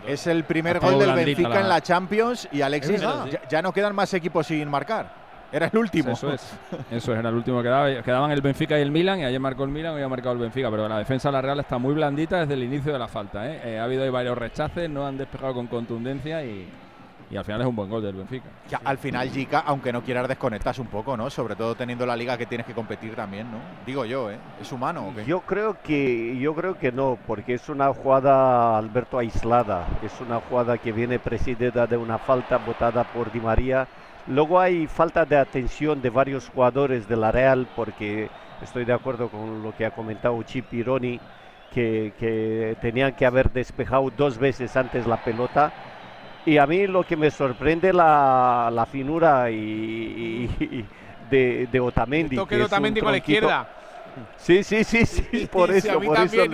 es, 0.07 0.25
el 0.27 0.45
primer 0.45 0.79
gol 0.79 0.97
del 0.97 1.13
Benfica 1.13 1.49
la- 1.49 1.59
en 1.59 1.69
la 1.69 1.81
Champions 1.81 2.47
y 2.51 2.61
Alexis, 2.61 3.01
verdad. 3.01 3.25
ya, 3.25 3.41
ya 3.49 3.61
no 3.61 3.73
quedan 3.73 3.93
más 3.93 4.13
equipos 4.13 4.47
sin 4.47 4.69
marcar. 4.69 5.21
Era 5.51 5.65
el 5.67 5.77
último. 5.77 6.13
Eso 6.13 6.31
es. 6.31 6.53
Eso 6.89 7.13
era 7.13 7.27
el 7.27 7.35
último 7.35 7.61
que 7.61 7.67
daba. 7.67 8.01
Quedaban 8.01 8.31
el 8.31 8.39
Benfica 8.39 8.79
y 8.79 8.81
el 8.81 8.91
Milan, 8.91 9.19
y 9.19 9.25
ayer 9.25 9.39
marcó 9.39 9.65
el 9.65 9.69
Milan, 9.69 9.93
hoy 9.93 10.01
ha 10.01 10.07
marcado 10.07 10.31
el 10.31 10.39
Benfica. 10.39 10.71
Pero 10.71 10.87
la 10.87 10.97
defensa 10.97 11.27
de 11.27 11.33
la 11.33 11.41
Real 11.41 11.59
está 11.59 11.77
muy 11.77 11.93
blandita 11.93 12.39
desde 12.39 12.53
el 12.53 12.63
inicio 12.63 12.93
de 12.93 12.99
la 12.99 13.09
falta. 13.09 13.45
¿eh? 13.51 13.59
Eh, 13.65 13.79
ha 13.79 13.83
habido 13.83 14.03
ahí 14.03 14.09
varios 14.09 14.37
rechaces, 14.37 14.89
no 14.89 15.05
han 15.05 15.17
despejado 15.17 15.53
con 15.53 15.67
contundencia 15.67 16.41
y, 16.45 16.69
y 17.31 17.37
al 17.37 17.45
final 17.45 17.61
es 17.61 17.67
un 17.67 17.75
buen 17.75 17.89
gol 17.89 18.03
del 18.03 18.15
Benfica. 18.15 18.49
Que 18.69 18.77
al 18.83 18.97
final, 18.97 19.29
Jica, 19.29 19.59
aunque 19.59 19.93
no 19.93 20.01
quieras, 20.01 20.27
desconectas 20.27 20.77
un 20.79 20.87
poco, 20.87 21.15
¿no? 21.15 21.29
Sobre 21.29 21.55
todo 21.55 21.75
teniendo 21.75 22.05
la 22.05 22.15
liga 22.15 22.37
que 22.37 22.45
tienes 22.45 22.67
que 22.67 22.73
competir 22.73 23.15
también, 23.15 23.49
¿no? 23.49 23.57
Digo 23.85 24.03
yo, 24.03 24.29
¿eh? 24.29 24.37
¿Es 24.59 24.71
humano 24.71 25.07
o 25.07 25.15
qué? 25.15 25.23
Yo 25.25 25.39
creo 25.41 25.77
que 25.81 26.37
yo 26.37 26.53
creo 26.53 26.77
que 26.77 26.91
no, 26.91 27.17
porque 27.25 27.53
es 27.53 27.69
una 27.69 27.93
jugada 27.93 28.77
Alberto 28.77 29.17
aislada, 29.17 29.87
es 30.03 30.19
una 30.19 30.41
jugada 30.41 30.77
que 30.77 30.91
viene 30.91 31.19
presidida 31.19 31.87
de 31.87 31.95
una 31.95 32.17
falta 32.17 32.57
botada 32.57 33.05
por 33.05 33.31
Di 33.31 33.39
María. 33.39 33.87
Luego 34.27 34.59
hay 34.59 34.87
falta 34.87 35.25
de 35.25 35.37
atención 35.37 36.01
de 36.01 36.09
varios 36.09 36.49
jugadores 36.49 37.07
de 37.07 37.15
la 37.15 37.31
Real, 37.31 37.65
porque 37.75 38.29
estoy 38.61 38.83
de 38.83 38.93
acuerdo 38.93 39.29
con 39.29 39.63
lo 39.63 39.73
que 39.73 39.85
ha 39.85 39.91
comentado 39.91 40.41
Chip 40.43 40.73
Ironi, 40.73 41.19
que, 41.73 42.13
que 42.19 42.75
tenían 42.81 43.13
que 43.13 43.25
haber 43.25 43.51
despejado 43.51 44.11
dos 44.15 44.37
veces 44.37 44.75
antes 44.75 45.07
la 45.07 45.23
pelota. 45.23 45.71
Y 46.45 46.57
a 46.57 46.65
mí 46.65 46.87
lo 46.87 47.03
que 47.03 47.15
me 47.15 47.29
sorprende 47.29 47.93
la, 47.93 48.69
la 48.73 48.85
finura 48.85 49.51
y, 49.51 49.55
y- 49.55 50.63
y 50.63 50.85
de, 51.29 51.67
de 51.71 51.79
Otamendi. 51.79 52.35
Toque 52.35 52.49
que 52.49 52.55
de 52.57 52.63
es 52.63 52.67
un 52.71 52.73
Otamendi 52.73 52.99
con 53.01 53.11
la 53.11 53.17
izquierda. 53.17 53.67
Sí, 54.37 54.63
sí, 54.63 54.83
sí, 54.83 55.05
sí, 55.05 55.47
por 55.49 55.71
eso, 55.71 56.01
por 56.01 56.17
eso 56.19 56.45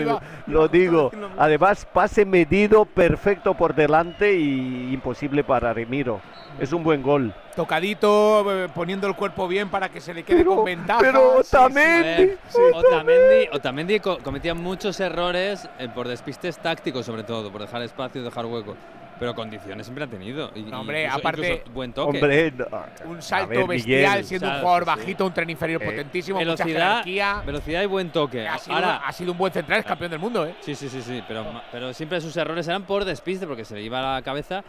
lo, 0.46 0.68
digo. 0.68 1.12
Además, 1.38 1.88
pase 1.92 2.26
medido, 2.26 2.86
perfecto 2.86 3.56
por 3.56 3.74
delante 3.74 4.38
y 4.38 4.94
imposible 4.94 5.44
para 5.44 5.74
Remiro. 5.74 6.22
Es 6.60 6.74
un 6.74 6.84
buen 6.84 7.02
gol. 7.02 7.34
Tocadito, 7.56 8.46
eh, 8.66 8.68
poniendo 8.74 9.08
el 9.08 9.16
cuerpo 9.16 9.48
bien 9.48 9.70
para 9.70 9.90
que 9.90 10.02
se 10.02 10.14
le 10.14 10.24
quede 10.24 10.44
con 10.44 10.66
ventaja. 10.66 11.00
pero 11.00 11.42
Sí, 11.44 12.32
sí. 12.50 12.60
Otamendi, 12.74 13.48
Otamendi 13.52 14.00
co- 14.00 14.18
cometía 14.20 14.54
muchos 14.54 15.00
errores 15.00 15.68
eh, 15.80 15.88
por 15.94 16.08
despistes 16.08 16.58
tácticos, 16.60 17.06
sobre 17.06 17.24
todo, 17.24 17.52
por 17.52 17.62
dejar 17.62 17.82
espacio 17.84 18.22
y 18.22 18.24
dejar 18.24 18.46
hueco. 18.46 18.76
Pero 19.20 19.34
condiciones 19.34 19.86
siempre 19.88 20.04
ha 20.04 20.08
tenido. 20.08 20.52
Y, 20.56 20.62
No, 20.62 20.82
hombre, 20.82 21.04
incluso- 21.06 21.20
aparte- 21.20 21.48
incluso 21.54 21.72
buen 21.74 21.94
toque. 21.94 22.18
Hombre, 22.18 22.52
no. 22.52 23.10
Un 23.10 23.22
salto 23.22 23.50
ver, 23.50 23.68
bestial, 23.68 24.10
Miguel. 24.12 24.24
siendo 24.26 24.48
un 24.50 24.60
jugador 24.60 24.86
bajito, 24.86 25.26
un 25.26 25.34
tren 25.34 25.50
inferior 25.50 25.82
Eh, 25.82 25.86
potentísimo, 25.86 26.38
mucha 26.40 26.52
Velocidad, 26.64 26.90
jerarquía. 26.92 27.42
velocidad 27.46 27.82
y 27.82 27.86
buen 27.88 28.10
toque. 28.12 28.48
Ha 28.48 28.58
sido, 28.60 28.76
Ahora, 28.76 28.98
ha 28.98 29.12
sido 29.12 29.32
un 29.32 29.38
buen 29.38 29.52
central, 29.52 29.80
es 29.80 29.86
campeón 29.86 30.12
del 30.12 30.20
mundo, 30.20 30.46
¿eh? 30.46 30.56
Sí, 30.62 30.76
sí, 30.76 30.88
sí, 30.90 31.02
sí, 31.02 31.24
pero, 31.28 31.46
pero 31.72 31.94
siempre 31.94 32.22
sus 32.22 32.36
errores 32.38 32.68
eran 32.68 32.84
por 32.84 33.06
despiste, 33.06 33.48
porque 33.48 33.66
se 33.66 33.76
le 33.76 33.82
iba 33.82 34.00
a 34.00 34.16
la 34.16 34.22
cabeza 34.22 34.64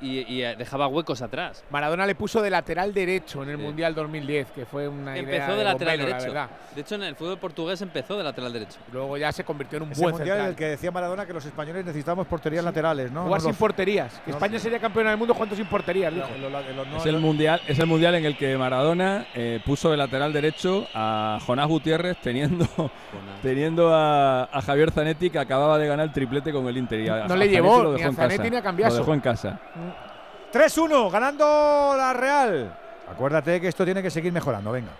y, 0.00 0.20
y, 0.32 0.42
eh, 0.42 0.54
dejaba 0.56 0.86
huecos 0.86 1.20
atrás. 1.22 1.62
Maradona 1.70 2.06
le 2.06 2.14
puso 2.14 2.40
de 2.42 2.50
lateral 2.50 2.94
derecho 2.94 3.42
en 3.42 3.50
el 3.50 3.56
Sí. 3.58 3.62
Mundial 3.62 3.94
2010, 3.94 4.48
que 4.52 4.64
fue 4.64 4.88
una 4.88 5.18
idea 5.18 5.36
Empezó 5.36 5.56
de 5.58 5.64
lateral 5.64 5.98
bombero, 5.98 6.18
derecho. 6.18 6.48
De 6.74 6.80
hecho, 6.80 6.94
en 6.94 7.02
el 7.02 7.16
fútbol 7.16 7.38
portugués 7.38 7.82
empezó 7.82 8.16
de 8.16 8.24
lateral 8.24 8.52
derecho. 8.52 8.78
Luego 8.92 9.16
ya 9.16 9.30
se 9.32 9.44
convirtió 9.44 9.76
en 9.78 9.82
un 9.84 9.92
Ese 9.92 10.02
buen 10.02 10.14
mundial 10.14 10.38
en 10.38 10.44
central. 10.44 10.50
el 10.50 10.56
que 10.56 10.64
decía 10.70 10.90
Maradona 10.90 11.26
que 11.26 11.32
los 11.32 11.44
españoles 11.44 11.84
necesitamos 11.84 12.26
porterías 12.26 12.64
laterales, 12.64 13.10
¿no? 13.12 13.24
Jugar 13.24 13.40
No 13.40 13.44
sin 13.44 13.50
los- 13.50 13.58
porterías. 13.58 14.20
Que 14.24 14.30
no, 14.30 14.36
España 14.36 14.58
sí. 14.58 14.62
sería 14.64 14.78
campeona 14.78 15.10
del 15.10 15.18
mundo 15.18 15.34
jugando 15.34 15.54
sin 15.56 15.66
porterías, 15.66 16.12
no, 16.12 16.24
Es 16.98 17.06
el 17.06 17.18
mundial, 17.18 17.60
es 17.66 17.78
el 17.78 17.86
mundial 17.86 18.14
en 18.14 18.24
el 18.24 18.36
que 18.36 18.56
Maradona 18.56 19.26
eh, 19.34 19.60
puso 19.64 19.90
de 19.90 19.96
lateral 19.96 20.32
derecho 20.32 20.86
a 20.94 21.38
Jonás 21.46 21.66
Gutiérrez 21.68 22.16
teniendo, 22.22 22.66
teniendo 23.42 23.92
a, 23.94 24.44
a 24.44 24.62
Javier 24.62 24.90
Zanetti 24.90 25.30
que 25.30 25.38
acababa 25.38 25.78
de 25.78 25.86
ganar 25.86 26.06
el 26.06 26.12
triplete 26.12 26.52
con 26.52 26.66
el 26.66 26.76
Inter. 26.76 27.00
y 27.00 27.08
a- 27.08 27.26
No 27.26 27.34
a 27.34 27.36
le 27.36 27.48
llevó 27.48 27.94
ni 27.96 28.02
a 28.02 28.12
Zanetti 28.12 28.50
ni 28.50 28.56
a 28.56 28.62
Cambiaso. 28.62 28.94
Lo 28.96 29.00
dejó 29.00 29.14
en 29.14 29.20
casa. 29.20 29.60
3-1, 30.52 31.10
ganando 31.10 31.94
la 31.96 32.12
Real. 32.12 32.78
Acuérdate 33.08 33.60
que 33.60 33.68
esto 33.68 33.84
tiene 33.84 34.02
que 34.02 34.10
seguir 34.10 34.32
mejorando, 34.32 34.72
venga. 34.72 34.92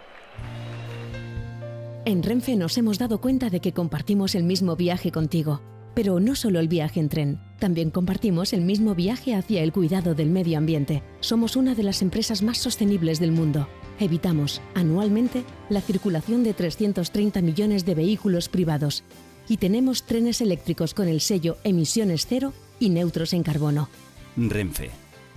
En 2.05 2.22
Renfe 2.22 2.56
nos 2.56 2.77
hemos 2.78 2.98
dado 2.98 3.20
cuenta 3.20 3.51
de 3.51 3.60
que 3.60 3.72
compartimos 3.72 4.35
el 4.35 4.43
mismo 4.44 4.74
viaje 4.74 5.12
contigo. 5.12 5.60
Pero 5.94 6.20
no 6.20 6.35
solo 6.35 6.60
el 6.60 6.68
viaje 6.68 7.01
en 7.01 7.09
tren, 7.09 7.40
también 7.59 7.90
compartimos 7.90 8.52
el 8.52 8.62
mismo 8.62 8.94
viaje 8.94 9.35
hacia 9.35 9.62
el 9.62 9.72
cuidado 9.72 10.14
del 10.14 10.31
medio 10.31 10.56
ambiente. 10.56 11.02
Somos 11.20 11.56
una 11.56 11.74
de 11.74 11.82
las 11.82 12.01
empresas 12.01 12.43
más 12.43 12.59
sostenibles 12.59 13.18
del 13.18 13.32
mundo. 13.32 13.68
Evitamos, 13.98 14.62
anualmente, 14.74 15.44
la 15.68 15.81
circulación 15.81 16.43
de 16.43 16.55
330 16.55 17.43
millones 17.43 17.85
de 17.85 17.94
vehículos 17.94 18.48
privados. 18.48 19.05
Y 19.48 19.56
tenemos 19.56 20.05
trenes 20.05 20.40
eléctricos 20.40 20.94
con 20.94 21.09
el 21.09 21.20
sello 21.20 21.59
Emisiones 21.64 22.27
Cero 22.27 22.52
y 22.78 22.90
neutros 22.90 23.32
en 23.32 23.43
carbono. 23.43 23.89
Renfe, 24.36 24.90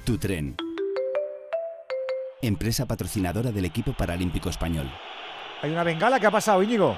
tu 0.04 0.18
tren. 0.18 0.56
Empresa 2.42 2.86
patrocinadora 2.86 3.52
del 3.52 3.66
equipo 3.66 3.94
paralímpico 3.94 4.50
español. 4.50 4.90
Hay 5.62 5.72
una 5.72 5.84
bengala 5.84 6.20
que 6.20 6.28
ha 6.28 6.32
pasado, 6.32 6.62
Íñigo. 6.62 6.98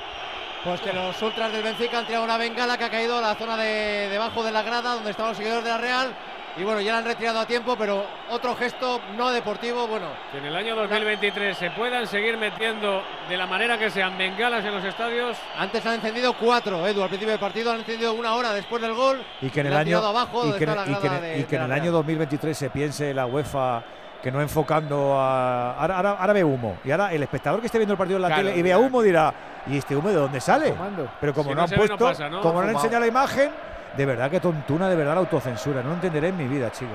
Pues 0.64 0.82
que 0.82 0.92
los 0.92 1.22
ultras 1.22 1.52
del 1.52 1.62
Benfica 1.62 2.00
han 2.00 2.08
tirado 2.08 2.24
una 2.24 2.38
bengala 2.38 2.78
que 2.78 2.86
ha 2.86 2.90
caído 2.90 3.18
a 3.18 3.22
la 3.22 3.36
zona 3.36 3.56
de 3.58 4.10
debajo 4.10 4.44
de 4.44 4.52
la 4.52 4.64
grada 4.64 4.96
donde 4.96 5.12
estaban 5.12 5.32
los 5.32 5.38
seguidores 5.38 5.64
de 5.64 5.70
la 5.70 5.78
Real. 5.78 6.16
Y 6.58 6.64
bueno, 6.64 6.80
ya 6.80 6.94
la 6.94 6.98
han 7.00 7.06
retirado 7.06 7.40
a 7.40 7.46
tiempo, 7.46 7.76
pero 7.78 8.06
otro 8.30 8.56
gesto 8.56 9.02
no 9.18 9.30
deportivo, 9.32 9.88
bueno. 9.88 10.08
Que 10.32 10.38
en 10.38 10.46
el 10.46 10.56
año 10.56 10.74
2023 10.76 11.58
se 11.58 11.70
puedan 11.72 12.08
seguir 12.08 12.38
metiendo 12.38 13.02
de 13.28 13.36
la 13.36 13.46
manera 13.46 13.78
que 13.78 13.90
sean 13.90 14.18
bengalas 14.18 14.64
en 14.64 14.74
los 14.74 14.84
estadios. 14.86 15.36
Antes 15.58 15.86
han 15.86 15.96
encendido 15.96 16.34
cuatro, 16.38 16.88
Edu, 16.88 17.02
al 17.04 17.10
principio 17.10 17.32
del 17.32 17.40
partido 17.42 17.72
han 17.72 17.80
encendido 17.80 18.14
una 18.14 18.36
hora 18.36 18.54
después 18.54 18.82
del 18.82 18.94
gol. 18.94 19.22
Y 19.42 19.50
que 19.50 19.60
en 19.60 19.68
el 19.68 19.74
año, 19.76 19.98
abajo 19.98 20.48
y 20.48 20.52
que, 20.54 20.64
está 20.64 20.76
la 20.76 20.84
y 20.84 20.96
que- 20.96 21.08
grada 21.08 21.20
de- 21.22 21.40
y 21.40 21.44
que 21.44 21.50
de 21.50 21.56
en 21.58 21.64
el 21.64 21.72
año 21.74 21.82
Real. 21.84 21.94
2023 21.94 22.58
se 22.58 22.70
piense 22.70 23.14
la 23.14 23.26
UEFA 23.26 23.84
que 24.24 24.32
no 24.32 24.42
enfocando 24.42 25.20
a. 25.20 25.74
Ahora, 25.74 25.98
ahora, 25.98 26.12
ahora 26.12 26.34
ve 26.34 26.44
humo. 26.46 26.78
Y 26.86 26.92
ahora 26.92 27.12
el 27.12 27.22
espectador 27.22 27.60
que 27.60 27.66
esté 27.66 27.80
viendo 27.80 27.94
el 27.94 27.98
partido 27.98 28.16
en 28.16 28.22
la 28.22 28.28
Claro, 28.30 28.44
tele 28.48 28.58
y 28.58 28.62
vea 28.62 28.78
humo 28.80 29.02
dirá: 29.02 29.34
¿y 29.68 29.78
este 29.78 29.94
humo 29.94 30.08
de 30.08 30.16
dónde 30.16 30.40
sale? 30.40 30.74
Pero 31.20 31.34
como 31.34 31.50
Si 31.50 31.50
no, 31.50 31.56
no 31.56 31.64
han 31.66 31.70
no 31.70 31.76
puesto, 31.76 31.98
pasa, 31.98 32.30
¿no? 32.30 32.40
como 32.42 32.62
no 32.62 32.68
han 32.70 32.76
enseñado 32.76 33.02
la 33.02 33.08
imagen, 33.08 33.52
de 33.98 34.06
verdad 34.06 34.30
que 34.30 34.40
tontuna, 34.40 34.90
de 34.90 34.96
verdad 34.96 35.14
la 35.16 35.20
autocensura. 35.22 35.82
No 35.82 35.90
lo 35.90 35.96
entenderé 35.96 36.30
en 36.30 36.38
mi 36.38 36.46
vida, 36.48 36.72
chico. 36.72 36.92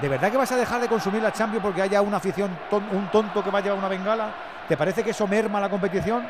¿De 0.00 0.08
verdad 0.08 0.30
que 0.30 0.36
vas 0.36 0.50
a 0.52 0.56
dejar 0.56 0.80
de 0.80 0.88
consumir 0.88 1.22
la 1.22 1.32
Champions 1.32 1.62
porque 1.62 1.82
haya 1.82 2.00
una 2.02 2.16
afición, 2.16 2.56
ton- 2.70 2.86
un 2.92 3.08
tonto 3.08 3.42
que 3.44 3.50
va 3.50 3.58
a 3.58 3.62
llevar 3.62 3.78
una 3.78 3.88
bengala? 3.88 4.30
¿Te 4.68 4.76
parece 4.76 5.02
que 5.04 5.10
eso 5.10 5.26
merma 5.26 5.60
la 5.60 5.68
competición? 5.68 6.26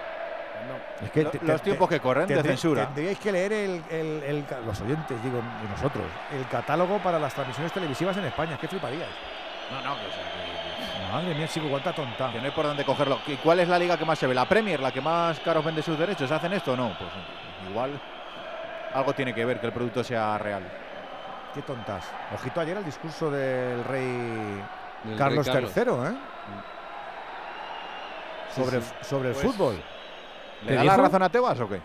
Es 1.02 1.10
que 1.10 1.24
te- 1.24 1.40
los 1.44 1.60
te- 1.60 1.64
tiempos 1.64 1.88
que 1.88 1.98
corren 2.00 2.26
de 2.26 2.42
censura. 2.42 2.84
Tendríais 2.86 3.18
que 3.18 3.32
leer 3.32 3.52
el, 3.52 3.82
el- 3.90 4.22
el 4.22 4.44
ca- 4.46 4.60
los 4.64 4.80
oyentes, 4.80 5.20
digo, 5.22 5.40
nosotros, 5.70 6.04
el 6.32 6.46
catálogo 6.48 6.98
para 6.98 7.18
las 7.18 7.34
transmisiones 7.34 7.72
televisivas 7.72 8.16
en 8.16 8.24
España. 8.24 8.56
¿Qué 8.60 8.68
fliparíais? 8.68 9.08
No, 9.70 9.76
no, 9.88 9.96
que, 10.00 10.06
o 10.06 10.10
sea, 10.10 10.22
que- 10.22 11.12
Madre 11.12 11.34
mía, 11.34 11.46
chico, 11.48 11.68
cuánta 11.68 11.92
tonta. 11.92 12.30
que 12.32 12.38
no 12.38 12.44
hay 12.46 12.50
por 12.52 12.64
dónde 12.64 12.84
cogerlo. 12.84 13.18
¿Y 13.26 13.34
¿Cuál 13.36 13.60
es 13.60 13.68
la 13.68 13.78
liga 13.78 13.96
que 13.98 14.04
más 14.04 14.18
se 14.18 14.26
ve? 14.26 14.34
¿La 14.34 14.46
Premier, 14.46 14.80
la 14.80 14.90
que 14.92 15.00
más 15.00 15.38
caros 15.40 15.64
vende 15.64 15.82
sus 15.82 15.98
derechos? 15.98 16.30
¿Hacen 16.30 16.52
esto 16.54 16.72
o 16.72 16.76
no? 16.76 16.96
Pues 16.98 17.10
igual 17.68 17.90
algo 18.94 19.12
tiene 19.14 19.34
que 19.34 19.44
ver 19.44 19.60
que 19.60 19.66
el 19.66 19.72
producto 19.72 20.02
sea 20.04 20.36
real. 20.38 20.62
Qué 21.54 21.62
tontas. 21.62 22.04
Ojito 22.34 22.60
ayer 22.60 22.76
al 22.76 22.84
discurso 22.84 23.30
del 23.30 23.84
rey 23.84 24.62
Del 25.04 25.18
Carlos 25.18 25.46
rey 25.46 25.54
Carlos. 25.54 25.76
III, 25.76 26.14
¿eh? 26.14 26.18
Sí, 28.54 28.62
Sobre, 28.62 28.80
sí. 28.82 28.92
sobre 29.02 29.28
el 29.30 29.34
Pues, 29.34 29.46
fútbol. 29.46 29.82
¿Le 30.62 30.74
da 30.74 30.84
la 30.84 30.96
razón 30.96 31.22
a 31.22 31.28
Tebas 31.28 31.58
o 31.60 31.68
qué? 31.68 31.80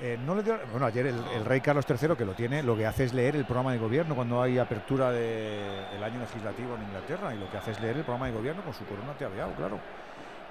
Eh, 0.00 0.18
no 0.24 0.34
le 0.34 0.42
dio- 0.42 0.58
bueno, 0.70 0.86
ayer 0.86 1.06
el, 1.06 1.22
el 1.34 1.44
rey 1.44 1.60
Carlos 1.60 1.84
III, 1.88 2.16
que 2.16 2.24
lo 2.24 2.32
tiene, 2.32 2.62
lo 2.62 2.76
que 2.76 2.86
hace 2.86 3.04
es 3.04 3.12
leer 3.14 3.36
el 3.36 3.44
programa 3.44 3.72
de 3.72 3.78
gobierno 3.78 4.14
cuando 4.16 4.42
hay 4.42 4.58
apertura 4.58 5.10
del 5.12 6.02
año 6.02 6.18
legislativo 6.20 6.74
en 6.76 6.82
Inglaterra 6.82 7.34
y 7.34 7.38
lo 7.38 7.48
que 7.50 7.58
hace 7.58 7.72
es 7.72 7.80
leer 7.80 7.98
el 7.98 8.02
programa 8.02 8.26
de 8.26 8.32
gobierno 8.32 8.62
con 8.62 8.72
su 8.74 8.84
corona 8.86 9.12
teabeado, 9.12 9.52
claro. 9.52 9.78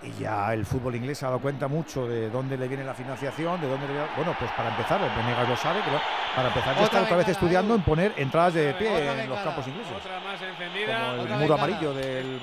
Y 0.03 0.11
ya 0.21 0.53
el 0.53 0.65
fútbol 0.65 0.95
inglés 0.95 1.17
se 1.19 1.25
ha 1.25 1.29
dado 1.29 1.39
cuenta 1.41 1.67
mucho 1.67 2.07
de 2.07 2.29
dónde 2.29 2.57
le 2.57 2.67
viene 2.67 2.83
la 2.83 2.93
financiación, 2.93 3.61
de 3.61 3.67
dónde 3.67 3.87
le 3.87 3.93
viene- 3.93 4.07
Bueno, 4.15 4.35
pues 4.39 4.51
para 4.51 4.69
empezar, 4.69 5.01
el 5.01 5.09
Venegas 5.09 5.47
lo 5.49 5.55
sabe, 5.55 5.79
pero 5.85 5.99
para 6.35 6.47
empezar 6.47 6.75
ya 6.75 6.83
está 6.83 7.01
otra 7.03 7.17
vez 7.17 7.27
estudiando 7.29 7.75
en 7.75 7.81
poner 7.81 8.13
entradas 8.17 8.53
de 8.53 8.73
pie 8.73 9.21
en 9.21 9.29
los 9.29 9.39
campos 9.39 9.67
ingleses. 9.67 9.93
Otra 9.95 10.19
más 10.19 10.41
encendida. 10.41 10.99
Como 10.99 11.13
el 11.13 11.19
Otra 11.21 11.37
muro 11.37 11.53
amarillo 11.53 11.93
del. 11.93 12.39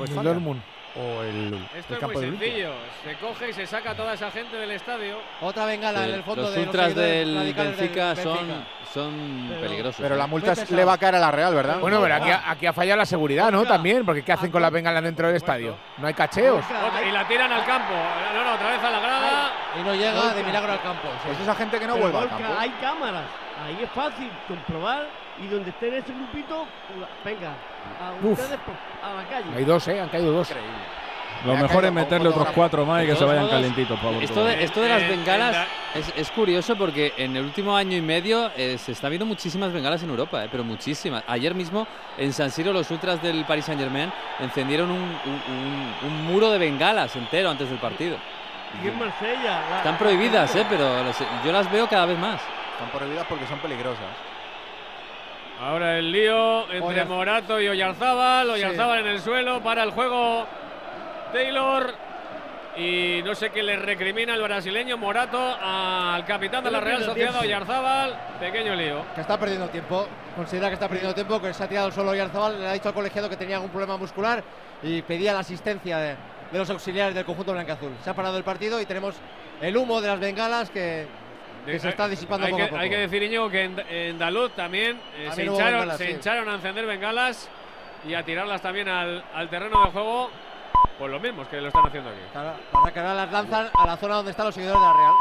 O 0.97 1.23
el, 1.23 1.55
Esto 1.77 1.95
el 1.95 1.95
es 1.95 1.99
campo 2.01 2.19
muy 2.19 2.31
de 2.31 2.31
sencillo. 2.39 2.71
Se 3.05 3.15
coge 3.17 3.51
y 3.51 3.53
se 3.53 3.67
saca 3.67 3.91
a 3.91 3.95
toda 3.95 4.15
esa 4.15 4.31
gente 4.31 4.57
del 4.57 4.71
estadio. 4.73 5.19
Otra 5.41 5.65
bengala 5.67 6.05
en 6.05 6.11
Eh, 6.11 6.15
el 6.15 6.23
fondo 6.25 6.43
los 6.43 6.55
de 6.55 6.61
ultras 6.63 6.95
del 6.95 7.35
radicales 7.37 7.77
del 7.77 7.89
Benfica 7.89 8.17
son, 8.17 8.37
Benfica. 8.49 8.67
son 8.93 9.47
Pero- 9.49 9.61
peligrosos. 9.61 10.01
Pero 10.01 10.15
¿eh? 10.15 10.19
la 10.19 10.27
multa 10.27 10.55
le 10.71 10.85
va 10.85 10.93
a 10.95 10.99
caer 10.99 11.15
a 11.17 11.19
la 11.21 11.31
Real, 11.31 11.55
¿verdad? 11.55 11.79
Bueno, 11.79 12.01
pero 12.01 12.15
aquí, 12.17 12.31
ha- 12.31 12.51
aquí 12.51 12.67
ha 12.67 12.73
fallado 12.73 12.97
la 12.97 13.07
seguridad, 13.07 13.53
¿no? 13.53 13.65
También, 13.65 14.05
porque 14.05 14.23
¿qué 14.25 14.33
hacen 14.33 14.51
con 14.51 14.61
las 14.63 14.73
bengalas 14.73 15.03
dentro 15.05 15.27
del 15.29 15.37
estadio? 15.37 15.77
No 15.99 16.07
hay 16.07 16.15
cacheos. 16.15 16.65
Otra- 16.65 17.03
y 17.07 17.13
la 17.13 17.29
tiran 17.29 17.53
al 17.53 17.65
campo. 17.65 17.93
No, 18.35 18.45
no, 18.45 18.55
otra 18.55 18.71
vez 18.71 18.83
a 18.83 18.91
la 18.91 18.99
grada. 19.01 19.53
Y 19.79 19.83
no 19.85 19.95
llega 19.95 20.35
de 20.35 20.43
milagro 20.43 20.73
al 20.73 20.83
campo. 20.83 21.09
sí. 21.23 21.29
Pues 21.29 21.41
esa 21.41 21.55
gente 21.55 21.79
que 21.79 21.87
no 21.87 21.95
Pero, 21.95 22.09
vuelva 22.09 22.23
al 22.23 22.29
campo. 22.31 22.45
hay 22.59 22.71
cámaras. 22.81 23.25
Ahí 23.65 23.79
es 23.85 23.91
fácil 23.91 24.31
comprobar. 24.49 25.07
Y 25.41 25.47
donde 25.47 25.71
esté 25.71 25.87
en 25.87 25.95
ese 25.95 26.13
grupito, 26.13 26.67
venga, 27.25 27.53
Uf. 28.23 28.41
Hay 29.57 29.65
dos, 29.65 29.89
¿eh? 29.89 30.01
Han 30.01 30.09
caído 30.09 30.33
dos. 30.33 30.51
Lo 31.45 31.55
Me 31.55 31.63
mejor 31.63 31.85
es 31.85 31.93
meterle 31.93 32.29
otros 32.31 32.49
cuatro 32.53 32.85
más 32.85 33.05
y 33.05 33.07
que 33.07 33.15
se 33.15 33.25
vayan 33.25 33.45
modos, 33.45 33.55
calentitos, 33.55 34.01
por 34.01 34.09
favor. 34.11 34.25
Esto 34.25 34.45
de, 34.45 34.65
esto 34.65 34.81
de 34.83 34.89
las 34.89 35.03
En- 35.03 35.11
en 35.13 35.19
bengalas 35.19 35.53
la- 35.55 35.67
es, 36.01 36.13
es 36.17 36.31
curioso 36.33 36.75
porque 36.75 37.13
en 37.17 37.37
el 37.37 37.45
último 37.45 37.77
año 37.77 37.97
y 37.97 38.01
medio 38.01 38.51
eh, 38.57 38.77
se 38.77 38.91
está 38.91 39.09
viendo 39.09 39.25
muchísimas 39.25 39.73
bengalas 39.73 40.03
en 40.03 40.11
Europa, 40.11 40.45
eh, 40.45 40.49
pero 40.51 40.65
muchísimas. 40.65 41.23
Ayer 41.29 41.55
mismo 41.55 41.87
en 42.17 42.33
San 42.33 42.51
Siro 42.51 42.73
los 42.73 42.91
ultras 42.91 43.23
del 43.23 43.45
Paris 43.45 43.67
Saint 43.67 43.81
Germain 43.81 44.13
encendieron 44.41 44.91
un, 44.91 44.99
un- 44.99 45.43
un- 45.49 45.95
un 46.09 46.25
muro 46.27 46.51
de 46.51 46.59
bengalas 46.59 47.15
entero 47.15 47.51
antes 47.51 47.69
del 47.71 47.79
partido. 47.79 48.17
Y 48.83 48.89
en 48.89 48.99
Marsella. 48.99 49.61
la- 49.71 49.77
Están 49.79 49.97
prohibidas, 49.97 50.53
eh, 50.57 50.67
pero 50.69 51.05
yo 51.45 51.53
las 51.53 51.71
veo 51.71 51.87
cada 51.89 52.07
vez 52.07 52.19
más. 52.19 52.41
Están 52.73 52.91
prohibidas 52.99 53.27
porque 53.29 53.47
son 53.47 53.61
peligrosas. 53.61 54.03
Ahora 55.61 55.99
el 55.99 56.13
lío 56.13 56.71
entre 56.71 57.05
Morato 57.05 57.61
y 57.61 57.67
Oyarzábal. 57.67 58.49
Oyarzábal 58.51 59.01
en 59.01 59.07
el 59.09 59.21
suelo 59.21 59.61
para 59.61 59.83
el 59.83 59.91
juego 59.91 60.47
Taylor. 61.33 61.95
Y 62.77 63.23
no 63.25 63.35
sé 63.35 63.51
qué 63.51 63.61
le 63.61 63.75
recrimina 63.75 64.35
el 64.35 64.43
brasileño 64.43 64.97
Morato 64.97 65.57
al 65.61 66.25
capitán 66.25 66.63
de 66.63 66.71
la 66.71 66.79
Real 66.79 67.03
Sociedad 67.03 67.41
Oyarzábal. 67.41 68.17
Pequeño 68.39 68.77
lío. 68.77 69.05
Que 69.17 69.21
está 69.21 69.37
perdiendo 69.37 69.69
tiempo. 69.69 70.07
Considera 70.37 70.69
que 70.69 70.75
está 70.75 70.87
perdiendo 70.89 71.13
tiempo, 71.13 71.41
que 71.41 71.53
se 71.53 71.65
ha 71.65 71.69
tirado 71.69 71.91
solo 71.91 72.15
Yarzabal. 72.15 72.61
Le 72.61 72.69
ha 72.69 72.73
dicho 72.75 72.89
al 72.89 72.95
colegiado 72.95 73.29
que 73.29 73.37
tenía 73.37 73.57
algún 73.57 73.71
problema 73.71 73.97
muscular 73.97 74.45
y 74.81 75.03
pedía 75.03 75.33
la 75.33 75.41
asistencia 75.41 75.99
de, 75.99 76.15
de 76.53 76.59
los 76.59 76.71
auxiliares 76.71 77.17
del 77.17 77.25
conjunto 77.25 77.51
blanca-azul. 77.51 77.97
Se 78.05 78.11
ha 78.11 78.15
parado 78.15 78.39
el 78.39 78.45
partido 78.45 78.81
y 78.81 78.87
tenemos 78.87 79.17
el 79.61 79.77
humo 79.77 80.01
de 80.01 80.07
las 80.07 80.21
bengalas 80.21 80.71
que, 80.71 81.09
que 81.73 81.79
se 81.81 81.89
está 81.91 82.09
disipando 82.09 82.47
hay 82.47 82.53
poco 82.53 82.63
que, 82.63 82.67
a 82.67 82.71
poco. 82.71 82.81
hay 82.83 82.91
que 82.91 82.97
decir, 82.99 83.23
Íñigo, 83.23 83.51
que 83.51 83.65
en, 83.65 83.77
en 83.91 84.19
Daluz 84.19 84.53
también, 84.53 84.97
eh, 85.17 85.23
se, 85.25 85.29
También 85.29 85.49
hubo 85.49 85.57
hincharon, 85.57 85.73
bengalas, 85.81 85.99
se 85.99 86.07
sí. 86.07 86.11
hincharon 86.13 86.49
a 86.49 86.55
encender 86.55 86.87
bengalas 86.87 87.51
y 88.07 88.15
a 88.15 88.23
tirarlas 88.25 88.63
también 88.63 88.89
al, 88.89 89.25
al 89.35 89.49
terreno 89.49 89.85
de 89.85 89.91
juego. 89.91 90.31
Pues 90.99 91.11
los 91.11 91.21
mismos 91.23 91.47
que 91.49 91.61
lo 91.61 91.69
están 91.69 91.87
haciendo 91.87 92.11
aquí. 92.11 92.19
Claro, 92.33 92.53
Pasa 92.73 92.93
que 92.93 92.99
ahora 93.01 93.15
las 93.15 93.33
lanzan 93.33 93.69
a 93.73 93.87
la 93.87 93.97
zona 93.97 94.15
donde 94.17 94.31
están 94.33 94.47
los 94.47 94.55
seguidores 94.55 94.81
de 94.81 94.87
la 94.87 94.93
Real. 94.95 95.13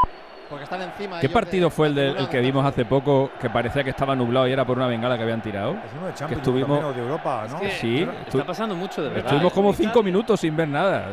Porque 0.49 0.63
están 0.63 0.81
encima. 0.81 1.19
¿Qué 1.19 1.27
partido 1.29 1.65
de- 1.69 1.75
fue 1.75 1.87
el, 1.87 1.95
de 1.95 2.07
el 2.11 2.29
que 2.29 2.39
vimos 2.39 2.65
hace 2.65 2.85
poco 2.85 3.29
que 3.41 3.49
parecía 3.49 3.83
que 3.83 3.89
estaba 3.89 4.15
nublado 4.15 4.47
y 4.47 4.53
era 4.53 4.63
por 4.65 4.77
una 4.77 4.87
bengala 4.87 5.17
que 5.17 5.23
habían 5.23 5.41
tirado? 5.41 5.71
Es 5.73 5.91
uno 5.95 6.05
de 6.07 6.13
Que 6.13 6.17
Champions, 6.19 6.41
estuvimos, 6.41 6.79
también, 6.79 6.85
o 6.85 6.93
de 6.93 7.01
Europa, 7.01 7.45
¿no? 7.51 7.59
que 7.59 7.71
sí, 7.71 8.07
Está 8.27 8.45
pasando 8.45 8.73
mucho 8.73 9.01
de 9.03 9.09
verdad. 9.09 9.25
estuvimos 9.25 9.51
como 9.53 9.73
cinco 9.73 10.01
minutos 10.01 10.39
sin 10.39 10.55
ver 10.55 10.69
nada. 10.69 11.05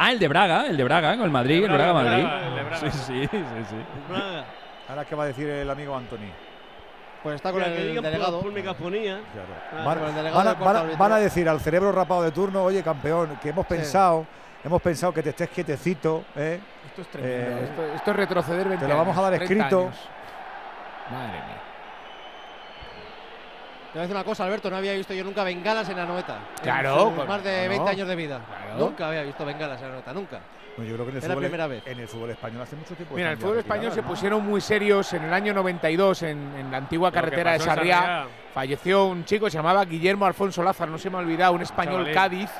Ah, 0.00 0.12
el 0.12 0.18
de 0.18 0.28
Braga, 0.28 0.66
el 0.66 0.76
de 0.76 0.84
Braga, 0.84 1.16
con 1.16 1.24
el 1.24 1.30
Madrid, 1.30 1.64
el 1.64 1.70
Braga, 1.72 1.92
Braga, 1.92 2.08
Madrid. 2.10 2.58
El 2.58 2.64
Braga. 2.64 2.76
Sí, 2.78 2.90
sí, 2.90 3.28
sí, 3.30 3.38
sí. 3.68 3.76
Braga. 4.08 4.44
Ahora, 4.88 5.04
¿qué 5.04 5.14
va 5.16 5.24
a 5.24 5.26
decir 5.26 5.48
el 5.48 5.68
amigo 5.68 5.96
Anthony? 5.96 6.30
Pues 7.22 7.34
está 7.34 7.50
con 7.50 7.60
el 7.62 7.74
delegado. 8.02 8.40
Claro. 9.32 9.48
Ah, 9.72 9.84
Van, 9.84 9.98
con 9.98 10.08
el 10.08 10.14
delegado 10.14 10.36
van 10.38 10.46
a, 10.46 10.50
del 10.50 10.58
cuarto 10.58 10.64
van 10.64 10.76
a- 10.76 10.80
árbitro. 10.80 10.98
van 10.98 11.12
a 11.12 11.16
decir 11.18 11.48
al 11.48 11.60
cerebro 11.60 11.90
rapado 11.92 12.22
de 12.22 12.30
turno, 12.30 12.62
oye 12.62 12.82
campeón, 12.82 13.38
que 13.42 13.48
hemos 13.48 13.66
pensado, 13.66 14.24
hemos 14.64 14.80
pensado 14.80 15.12
que 15.12 15.22
te 15.22 15.30
estés 15.30 15.50
quietecito, 15.50 16.24
¿eh? 16.36 16.60
Esto 16.86 17.02
es 17.02 17.08
tremendo. 17.08 17.36
Eh, 17.58 17.64
esto, 17.64 17.82
esto 17.96 18.10
es 18.12 18.16
retroceder 18.16 18.68
20 18.68 18.84
te 18.86 18.92
lo 18.92 18.96
vamos 18.96 19.16
a 19.18 19.20
dar 19.22 19.30
30 19.34 19.44
escrito. 19.52 19.80
años. 19.80 19.96
Madre 21.10 21.32
mía. 21.32 21.62
Te 23.98 24.02
voy 24.02 24.04
a 24.04 24.06
decir 24.06 24.16
una 24.16 24.24
cosa, 24.24 24.44
Alberto, 24.44 24.70
no 24.70 24.76
había 24.76 24.92
visto 24.92 25.12
yo 25.12 25.24
nunca 25.24 25.42
bengalas 25.42 25.88
en 25.88 25.98
Anoeta. 25.98 26.36
En 26.58 26.62
Claro, 26.62 27.06
sus 27.06 27.12
pues, 27.14 27.28
más 27.28 27.42
de 27.42 27.64
no. 27.64 27.68
20 27.70 27.90
años 27.90 28.06
de 28.06 28.14
vida. 28.14 28.40
Claro. 28.46 28.78
Nunca 28.78 29.08
había 29.08 29.22
visto 29.24 29.44
bengalas 29.44 29.80
en 29.80 29.88
Anoeta, 29.88 30.12
nunca. 30.12 30.38
Bueno, 30.76 30.88
yo 30.88 30.94
creo 30.94 31.06
que 31.06 31.10
en 31.10 31.16
el, 31.16 31.22
Es 31.24 31.28
la 31.28 31.34
fútbol, 31.34 31.42
primera 31.42 31.66
vez. 31.66 31.82
en 31.84 31.98
el 31.98 32.06
fútbol 32.06 32.30
español 32.30 32.62
hace 32.62 32.76
mucho 32.76 32.94
tiempo. 32.94 33.16
Mira, 33.16 33.32
el 33.32 33.38
fútbol 33.38 33.58
español 33.58 33.90
se 33.90 34.00
¿no? 34.02 34.06
pusieron 34.06 34.46
muy 34.46 34.60
serios 34.60 35.12
en 35.14 35.24
el 35.24 35.34
año 35.34 35.52
92 35.52 36.22
en, 36.22 36.38
en 36.56 36.70
la 36.70 36.76
antigua 36.76 37.10
carretera 37.10 37.50
de 37.50 37.56
en 37.56 37.62
Sarriá. 37.64 38.26
Falleció 38.54 39.06
un 39.06 39.24
chico 39.24 39.46
que 39.46 39.50
se 39.50 39.56
llamaba 39.56 39.84
Guillermo 39.84 40.26
Alfonso 40.26 40.62
Lázaro, 40.62 40.92
no 40.92 40.98
se 40.98 41.10
me 41.10 41.16
ha 41.16 41.18
olvidado, 41.18 41.52
un 41.54 41.62
español 41.62 42.04
chavalín. 42.12 42.14
Cádiz, 42.14 42.50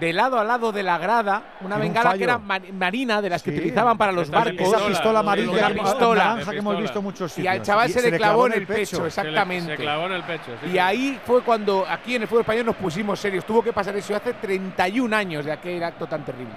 de 0.00 0.12
lado 0.14 0.38
a 0.40 0.44
lado 0.44 0.72
de 0.72 0.82
la 0.82 0.96
grada, 0.98 1.42
una 1.60 1.76
un 1.76 1.82
bengala 1.82 2.14
que 2.16 2.24
era 2.24 2.38
ma- 2.38 2.58
marina, 2.72 3.20
de 3.20 3.28
las 3.30 3.42
que 3.42 3.50
Sí, 3.52 3.58
utilizaban 3.58 3.98
para 3.98 4.10
los 4.12 4.30
barcos. 4.30 4.52
pistola, 4.56 4.78
Esa 4.78 4.88
pistola 4.88 5.18
amarilla, 5.20 5.50
una 5.68 5.68
pistola. 5.84 6.24
naranja 6.24 6.50
que 6.52 6.56
hemos 6.58 6.78
visto 6.80 6.98
en 6.98 7.04
muchos 7.04 7.32
Y 7.32 7.34
sitios. 7.36 7.52
al 7.54 7.62
chaval 7.62 7.90
se 7.90 8.10
le 8.10 8.16
clavó 8.16 8.46
en 8.46 8.52
el 8.54 8.66
pecho, 8.66 8.96
Se 8.96 9.02
le- 9.02 9.08
exactamente. 9.08 9.76
Se 9.76 9.82
clavó 9.82 10.06
en 10.06 10.12
el 10.12 10.22
pecho. 10.22 10.52
sí, 10.64 10.70
Y 10.72 10.78
ahí 10.78 11.20
fue 11.24 11.42
cuando 11.42 11.84
aquí 11.88 12.16
en 12.16 12.22
el 12.22 12.28
fútbol 12.28 12.40
español 12.40 12.66
nos 12.66 12.76
pusimos 12.76 13.20
serios. 13.20 13.44
Tuvo 13.44 13.62
que 13.62 13.72
pasar 13.72 13.94
eso 13.96 14.16
hace 14.16 14.32
31 14.34 15.12
años 15.14 15.44
de 15.44 15.52
aquel 15.52 15.82
acto 15.84 16.06
tan 16.06 16.24
terrible. 16.24 16.54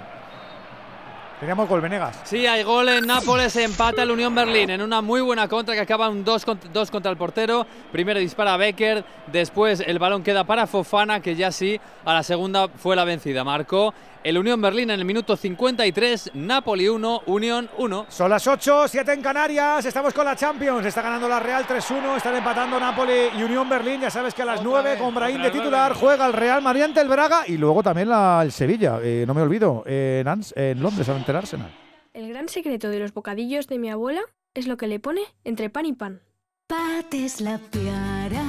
Teníamos 1.40 1.68
gol 1.68 1.80
Venegas. 1.80 2.20
Sí, 2.24 2.46
hay 2.46 2.62
gol 2.62 2.88
en 2.88 3.06
Nápoles, 3.06 3.54
empata 3.56 4.04
el 4.04 4.10
Unión 4.10 4.34
Berlín 4.34 4.70
en 4.70 4.80
una 4.80 5.02
muy 5.02 5.20
buena 5.20 5.48
contra 5.48 5.74
que 5.74 5.80
acaba 5.80 6.08
un 6.08 6.24
2 6.24 6.44
contra, 6.44 6.70
dos 6.70 6.90
contra 6.90 7.10
el 7.10 7.16
portero. 7.16 7.66
Primero 7.90 8.20
dispara 8.20 8.56
Becker, 8.56 9.04
después 9.26 9.80
el 9.80 9.98
balón 9.98 10.22
queda 10.22 10.44
para 10.44 10.66
Fofana, 10.66 11.20
que 11.20 11.34
ya 11.34 11.50
sí, 11.50 11.80
a 12.04 12.14
la 12.14 12.22
segunda 12.22 12.68
fue 12.68 12.94
la 12.96 13.04
vencida. 13.04 13.42
Marcó 13.42 13.92
el 14.24 14.38
Unión 14.38 14.60
Berlín 14.60 14.90
en 14.90 14.98
el 15.00 15.04
minuto 15.04 15.36
53, 15.36 16.30
Napoli 16.34 16.88
1, 16.88 17.22
Unión 17.26 17.68
1. 17.76 18.06
Son 18.08 18.30
las 18.30 18.46
8, 18.46 18.88
7 18.88 19.12
en 19.12 19.20
Canarias. 19.22 19.84
Estamos 19.84 20.14
con 20.14 20.24
la 20.24 20.34
Champions. 20.34 20.86
Está 20.86 21.02
ganando 21.02 21.28
la 21.28 21.38
Real 21.40 21.66
3-1. 21.66 22.16
Están 22.16 22.34
empatando 22.34 22.80
Napoli 22.80 23.12
y 23.38 23.42
Unión 23.42 23.68
Berlín. 23.68 24.00
Ya 24.00 24.10
sabes 24.10 24.32
que 24.32 24.40
a 24.42 24.46
las 24.46 24.60
Otra 24.60 24.70
9 24.70 24.90
vez, 24.90 24.98
con 24.98 25.14
Brahim 25.14 25.36
de 25.36 25.42
vez, 25.50 25.52
titular 25.52 25.92
juega 25.94 26.26
el 26.26 26.32
Real 26.32 26.62
Madrid 26.62 26.82
ante 26.82 27.00
el 27.00 27.08
Braga 27.08 27.44
y 27.46 27.58
luego 27.58 27.82
también 27.82 28.08
la, 28.08 28.40
el 28.42 28.50
Sevilla. 28.50 28.98
Eh, 29.02 29.24
no 29.26 29.34
me 29.34 29.42
olvido. 29.42 29.82
En, 29.86 30.26
Ans- 30.26 30.52
en 30.56 30.80
Londres 30.82 31.06
ante 31.08 31.30
el 31.30 31.36
Arsenal. 31.36 31.70
El 32.14 32.28
gran 32.30 32.48
secreto 32.48 32.88
de 32.88 33.00
los 33.00 33.12
bocadillos 33.12 33.66
de 33.66 33.78
mi 33.78 33.90
abuela 33.90 34.22
es 34.54 34.66
lo 34.66 34.76
que 34.78 34.86
le 34.86 35.00
pone 35.00 35.20
entre 35.44 35.68
pan 35.68 35.84
y 35.84 35.92
pan. 35.92 36.22
Pates 36.66 37.42
la 37.42 37.58
piara, 37.58 38.42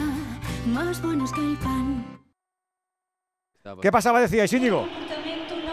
más 0.67 1.01
buenos 1.01 1.33
que 1.33 1.41
el 1.41 1.57
pan. 1.57 2.05
¿Qué 3.81 3.91
pasaba, 3.91 4.21
decíais, 4.21 4.53
Íñigo? 4.53 4.87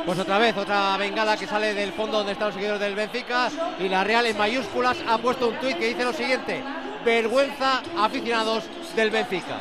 Pues 0.04 0.18
otra 0.18 0.38
vez, 0.38 0.56
otra 0.56 0.96
bengala 0.96 1.36
que 1.36 1.46
sale 1.46 1.74
del 1.74 1.92
fondo 1.92 2.18
donde 2.18 2.32
están 2.32 2.48
los 2.48 2.54
seguidores 2.54 2.80
del 2.80 2.94
Benfica 2.94 3.48
y 3.78 3.88
la 3.88 4.02
Real 4.02 4.26
en 4.26 4.36
mayúsculas 4.36 4.96
ha 5.08 5.16
puesto 5.18 5.48
un 5.48 5.56
tuit 5.56 5.78
que 5.78 5.88
dice 5.88 6.04
lo 6.04 6.12
siguiente: 6.12 6.62
vergüenza 7.04 7.82
aficionados 7.96 8.64
del 8.96 9.10
Benfica. 9.10 9.58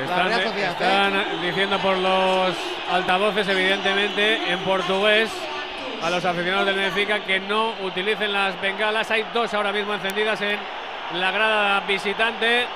Están, 0.00 0.42
Sociedad, 0.42 0.70
están 0.70 1.42
diciendo 1.42 1.78
por 1.80 1.98
los 1.98 2.54
altavoces, 2.90 3.46
evidentemente, 3.48 4.50
en 4.50 4.58
portugués, 4.60 5.28
a 6.02 6.08
los 6.08 6.24
aficionados 6.24 6.66
del 6.66 6.76
Benfica 6.76 7.22
que 7.24 7.40
no 7.40 7.74
utilicen 7.82 8.32
las 8.32 8.58
bengalas. 8.62 9.10
Hay 9.10 9.26
dos 9.34 9.52
ahora 9.52 9.72
mismo 9.72 9.92
encendidas 9.92 10.40
en 10.40 10.58
la 11.14 11.30
grada 11.30 11.80
visitante. 11.80 12.66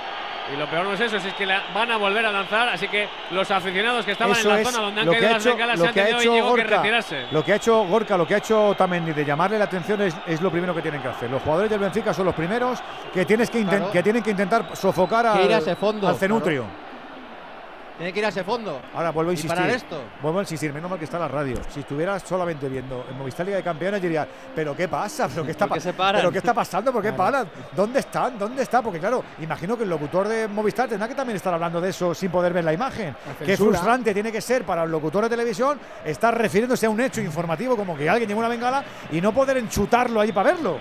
Y 0.53 0.57
lo 0.59 0.69
peor 0.69 0.85
no 0.85 0.93
es 0.93 1.01
eso, 1.01 1.19
si 1.19 1.29
es 1.29 1.35
que 1.35 1.47
la 1.47 1.63
van 1.75 1.91
a 1.91 1.97
volver 1.97 2.25
a 2.27 2.31
lanzar. 2.31 2.69
Así 2.69 2.87
que 2.89 3.09
los 3.31 3.51
aficionados 3.51 4.05
que 4.05 4.13
estaban 4.13 4.37
Eso 4.37 4.49
en 4.51 4.55
la 4.57 4.61
es 4.61 4.69
zona 4.71 4.85
donde 4.85 5.01
han 5.01 5.07
lo 5.07 5.13
que 5.13 5.19
caído 5.19 5.31
ha 5.31 5.33
las 5.35 5.47
hecho, 5.47 5.55
bengalas 5.57 5.79
lo 5.79 5.85
se 5.85 5.89
han 5.89 5.95
que 5.95 6.01
ha 6.01 6.05
tenido 6.05 6.21
hecho 6.21 6.33
que 6.33 6.41
Gorka, 6.43 6.77
retirarse. 6.77 7.27
lo 7.31 7.45
que 7.45 7.53
ha 7.53 7.57
hecho 7.57 7.85
Gorka, 7.85 8.17
lo 8.19 8.27
que 8.27 8.35
ha 8.35 8.39
hecho 8.39 8.75
Tamendi 8.77 9.13
de 9.13 9.25
llamarle 9.25 9.59
la 9.59 9.65
atención 9.65 10.03
es, 10.03 10.15
es 10.27 10.41
lo 10.43 10.51
primero 10.51 10.75
que 10.75 10.83
tienen 10.83 11.01
que 11.01 11.09
hacer. 11.09 11.31
Los 11.31 11.43
jugadores 11.43 11.71
del 11.71 11.81
Benfica 11.81 12.13
son 12.13 12.27
los 12.27 12.35
primeros 12.35 12.79
que 13.13 13.25
tienes 13.25 13.49
que, 13.49 13.65
Claro. 13.65 13.91
que 13.91 14.03
tienen 14.03 14.23
que 14.23 14.31
intentar 14.33 14.67
sofocar 14.75 15.27
al, 15.27 15.51
al 15.53 16.17
cenutrio. 16.17 16.84
Tiene 17.97 18.13
que 18.13 18.19
ir 18.19 18.25
a 18.27 18.29
ese 18.31 18.43
fondo. 18.43 18.81
Ahora 18.93 19.11
vuelvo 19.13 19.31
a 19.31 19.35
Y 19.35 19.37
insistir. 19.37 19.57
parar 19.57 19.71
esto. 19.71 20.03
Vuelvo 20.21 20.41
a 20.41 20.43
insistir, 20.43 20.73
menos 20.73 20.91
mal 20.91 20.99
que 20.99 21.05
está 21.05 21.17
la 21.17 21.29
radio. 21.29 21.57
Si 21.71 21.79
estuvieras 21.81 22.23
solamente 22.27 22.69
viendo 22.69 23.07
en 23.09 23.17
Movistar 23.17 23.47
Liga 23.47 23.59
de 23.59 23.63
Campeones 23.63 24.03
diría, 24.03 24.27
¿pero 24.53 24.75
qué 24.75 24.89
pasa? 24.89 25.29
¿Pero 25.29 25.45
qué 25.45 25.53
está, 25.53 25.69
¿Por 25.69 25.77
qué 25.77 25.81
pa- 25.81 25.85
se 25.85 25.93
paran? 25.93 26.21
¿Pero 26.21 26.33
qué 26.33 26.39
está 26.39 26.53
pasando? 26.53 26.93
¿Por 26.93 27.03
qué 27.03 27.13
paran? 27.13 27.49
¿Dónde 27.71 28.01
están? 28.01 28.37
¿Dónde 28.37 28.63
está? 28.65 28.83
Porque 28.83 28.99
claro, 28.99 29.23
imagino 29.41 29.77
que 29.77 29.85
el 29.85 29.91
locutor 29.91 30.27
de 30.27 30.49
Movistar 30.49 30.89
tendrá 30.89 31.07
que 31.07 31.15
también 31.15 31.37
estar 31.37 31.55
hablando 31.55 31.81
de 31.81 31.91
eso 31.91 32.13
sin 32.15 32.31
poder 32.33 32.53
ver 32.53 32.65
la 32.65 32.73
imagen. 32.73 33.15
La 33.41 33.47
Qué 33.47 33.57
frustrante 33.57 34.13
tiene 34.13 34.33
que 34.33 34.41
ser 34.41 34.65
para 34.65 34.83
el 34.83 34.91
locutor 34.91 35.23
de 35.25 35.31
televisión 35.31 35.79
estar 36.05 36.37
refiriéndose 36.37 36.87
a 36.87 36.91
un 36.91 37.01
hecho 37.01 37.21
informativo 37.21 37.77
como 37.77 37.97
que 37.97 38.11
alguien 38.11 38.29
lleva 38.29 38.41
una 38.41 38.49
bengala 38.49 38.83
y 39.13 39.21
no 39.21 39.33
poder 39.33 39.59
enchutarlo 39.59 40.21
ahí 40.21 40.33
para 40.33 40.53
verlo. 40.53 40.79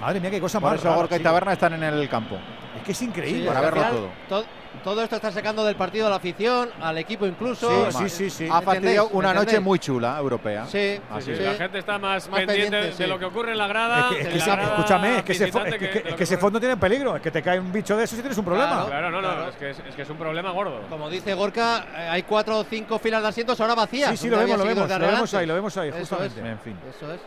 Madre 0.00 0.18
mía, 0.20 0.30
qué 0.30 0.40
cosa 0.40 0.58
Por 0.60 0.70
más 0.70 0.78
eso 0.80 0.88
rara, 0.88 0.96
Gorka 0.96 1.16
y. 1.16 1.20
Taberna 1.20 1.52
están 1.52 1.74
en 1.74 1.82
el 1.84 2.08
campo. 2.08 2.36
Es 2.76 2.82
que 2.82 2.92
es 2.92 2.98
Sí, 2.98 3.04
increíble. 3.06 3.46
Para 3.46 3.60
verlo 3.60 3.80
final, 3.82 4.08
todo. 4.28 4.44
To- 4.86 4.90
Todo 4.96 5.02
esto 5.02 5.16
está 5.16 5.30
sacando 5.30 5.64
del 5.64 5.76
partido 5.76 6.06
a 6.06 6.10
la 6.10 6.16
afición, 6.16 6.70
al 6.80 6.96
equipo 6.98 7.26
incluso. 7.26 7.90
Sí, 7.90 7.98
sí, 7.98 8.08
sí, 8.08 8.30
sí. 8.30 8.44
Ha 8.50 8.62
fastidiado 8.62 9.06
¿Entendéis? 9.06 9.12
una 9.12 9.34
noche 9.34 9.60
muy 9.60 9.78
chula 9.78 10.16
europea. 10.18 10.64
Sí, 10.66 10.98
Así 11.10 11.34
Sí. 11.36 11.42
La 11.42 11.54
gente 11.54 11.78
está 11.80 11.98
más, 11.98 12.28
Más 12.30 12.38
pendiente 12.40 12.62
pendiente, 12.70 12.86
de 12.98 13.04
sí. 13.04 13.06
lo 13.06 13.18
que 13.18 13.24
ocurre 13.26 13.52
en 13.52 13.58
la 13.58 13.66
grada. 13.66 13.98
Es 14.00 14.06
que, 14.06 14.18
es 14.20 14.24
de 14.24 14.30
que 14.32 14.38
la 14.38 14.42
ese- 14.44 14.50
grada 14.52 14.68
escúchame, 14.76 15.16
es 15.18 15.22
que, 15.24 15.32
ese, 15.32 15.50
que, 15.78 16.14
es 16.22 16.28
que 16.30 16.36
fondo 16.38 16.58
tiene 16.60 16.76
peligro. 16.76 17.16
Es 17.16 17.22
que 17.22 17.30
te 17.30 17.42
cae 17.42 17.58
un 17.60 17.72
bicho 17.72 17.96
de 17.96 18.04
esos 18.04 18.18
y 18.18 18.22
tienes 18.22 18.38
un 18.38 18.44
problema. 18.44 18.86
Claro, 18.86 19.10
no, 19.10 19.20
no, 19.20 19.28
Claro. 19.28 19.48
Es, 19.50 19.56
que 19.56 19.70
es, 19.70 19.78
es 19.88 19.94
que 19.94 20.02
es 20.02 20.08
un 20.10 20.16
problema 20.16 20.50
gordo. 20.52 20.80
Como 20.88 21.10
dice 21.10 21.34
Gorka, 21.34 21.86
eh, 21.94 22.08
hay 22.10 22.22
cuatro 22.22 22.58
o 22.60 22.64
cinco 22.64 22.98
filas 22.98 23.20
de 23.22 23.28
asientos 23.28 23.60
ahora 23.60 23.74
vacías. 23.74 24.10
Sí, 24.10 24.16
sí, 24.16 24.28
lo 24.30 24.38
vemos, 24.38 24.56
lo 24.58 24.64
vemos, 24.64 24.88
lo 24.88 24.98
vemos 24.98 25.34
ahí, 25.34 25.46
lo 25.46 25.54
vemos 25.54 25.76
ahí, 25.76 25.88
Eso 25.88 25.98
justamente. 25.98 26.40
En 26.48 26.58
fin. 26.60 26.76
Eso 26.88 27.12
es. 27.12 27.20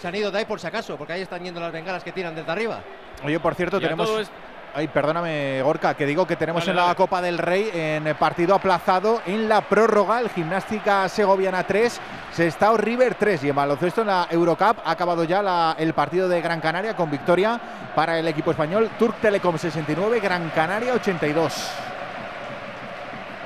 Se 0.00 0.06
han 0.08 0.14
ido 0.14 0.30
de 0.30 0.38
ahí 0.38 0.44
por 0.44 0.60
si 0.60 0.66
acaso, 0.66 0.96
porque 0.96 1.14
ahí 1.14 1.22
están 1.22 1.42
yendo 1.42 1.58
las 1.60 1.72
bengalas 1.72 2.04
que 2.04 2.12
tiran 2.12 2.34
desde 2.34 2.52
arriba. 2.52 2.80
Oye, 3.24 3.40
por 3.40 3.54
cierto, 3.54 3.80
tenemos. 3.80 4.30
Ay, 4.78 4.88
perdóname, 4.88 5.62
Gorka, 5.62 5.94
que 5.94 6.04
digo 6.04 6.26
que 6.26 6.36
tenemos 6.36 6.60
Dale, 6.62 6.72
en 6.72 6.76
la 6.76 6.82
dale. 6.82 6.96
Copa 6.96 7.22
del 7.22 7.38
Rey 7.38 7.70
en 7.72 8.06
el 8.06 8.14
partido 8.16 8.54
aplazado 8.54 9.22
en 9.24 9.48
la 9.48 9.62
prórroga 9.62 10.20
el 10.20 10.28
Gimnástica 10.28 11.08
Segoviana 11.08 11.62
3, 11.62 11.98
Sestao 12.32 12.76
River 12.76 13.14
3 13.14 13.44
y 13.44 13.48
en 13.48 13.56
baloncesto 13.56 14.02
en 14.02 14.08
la 14.08 14.28
Eurocup 14.30 14.76
ha 14.84 14.90
acabado 14.90 15.24
ya 15.24 15.40
la- 15.40 15.76
el 15.78 15.94
partido 15.94 16.28
de 16.28 16.42
Gran 16.42 16.60
Canaria 16.60 16.94
con 16.94 17.10
victoria 17.10 17.58
para 17.94 18.18
el 18.18 18.28
equipo 18.28 18.50
español 18.50 18.90
Turk 18.98 19.14
Telecom 19.16 19.56
69, 19.56 20.20
Gran 20.20 20.50
Canaria 20.50 20.92
82. 20.92 21.70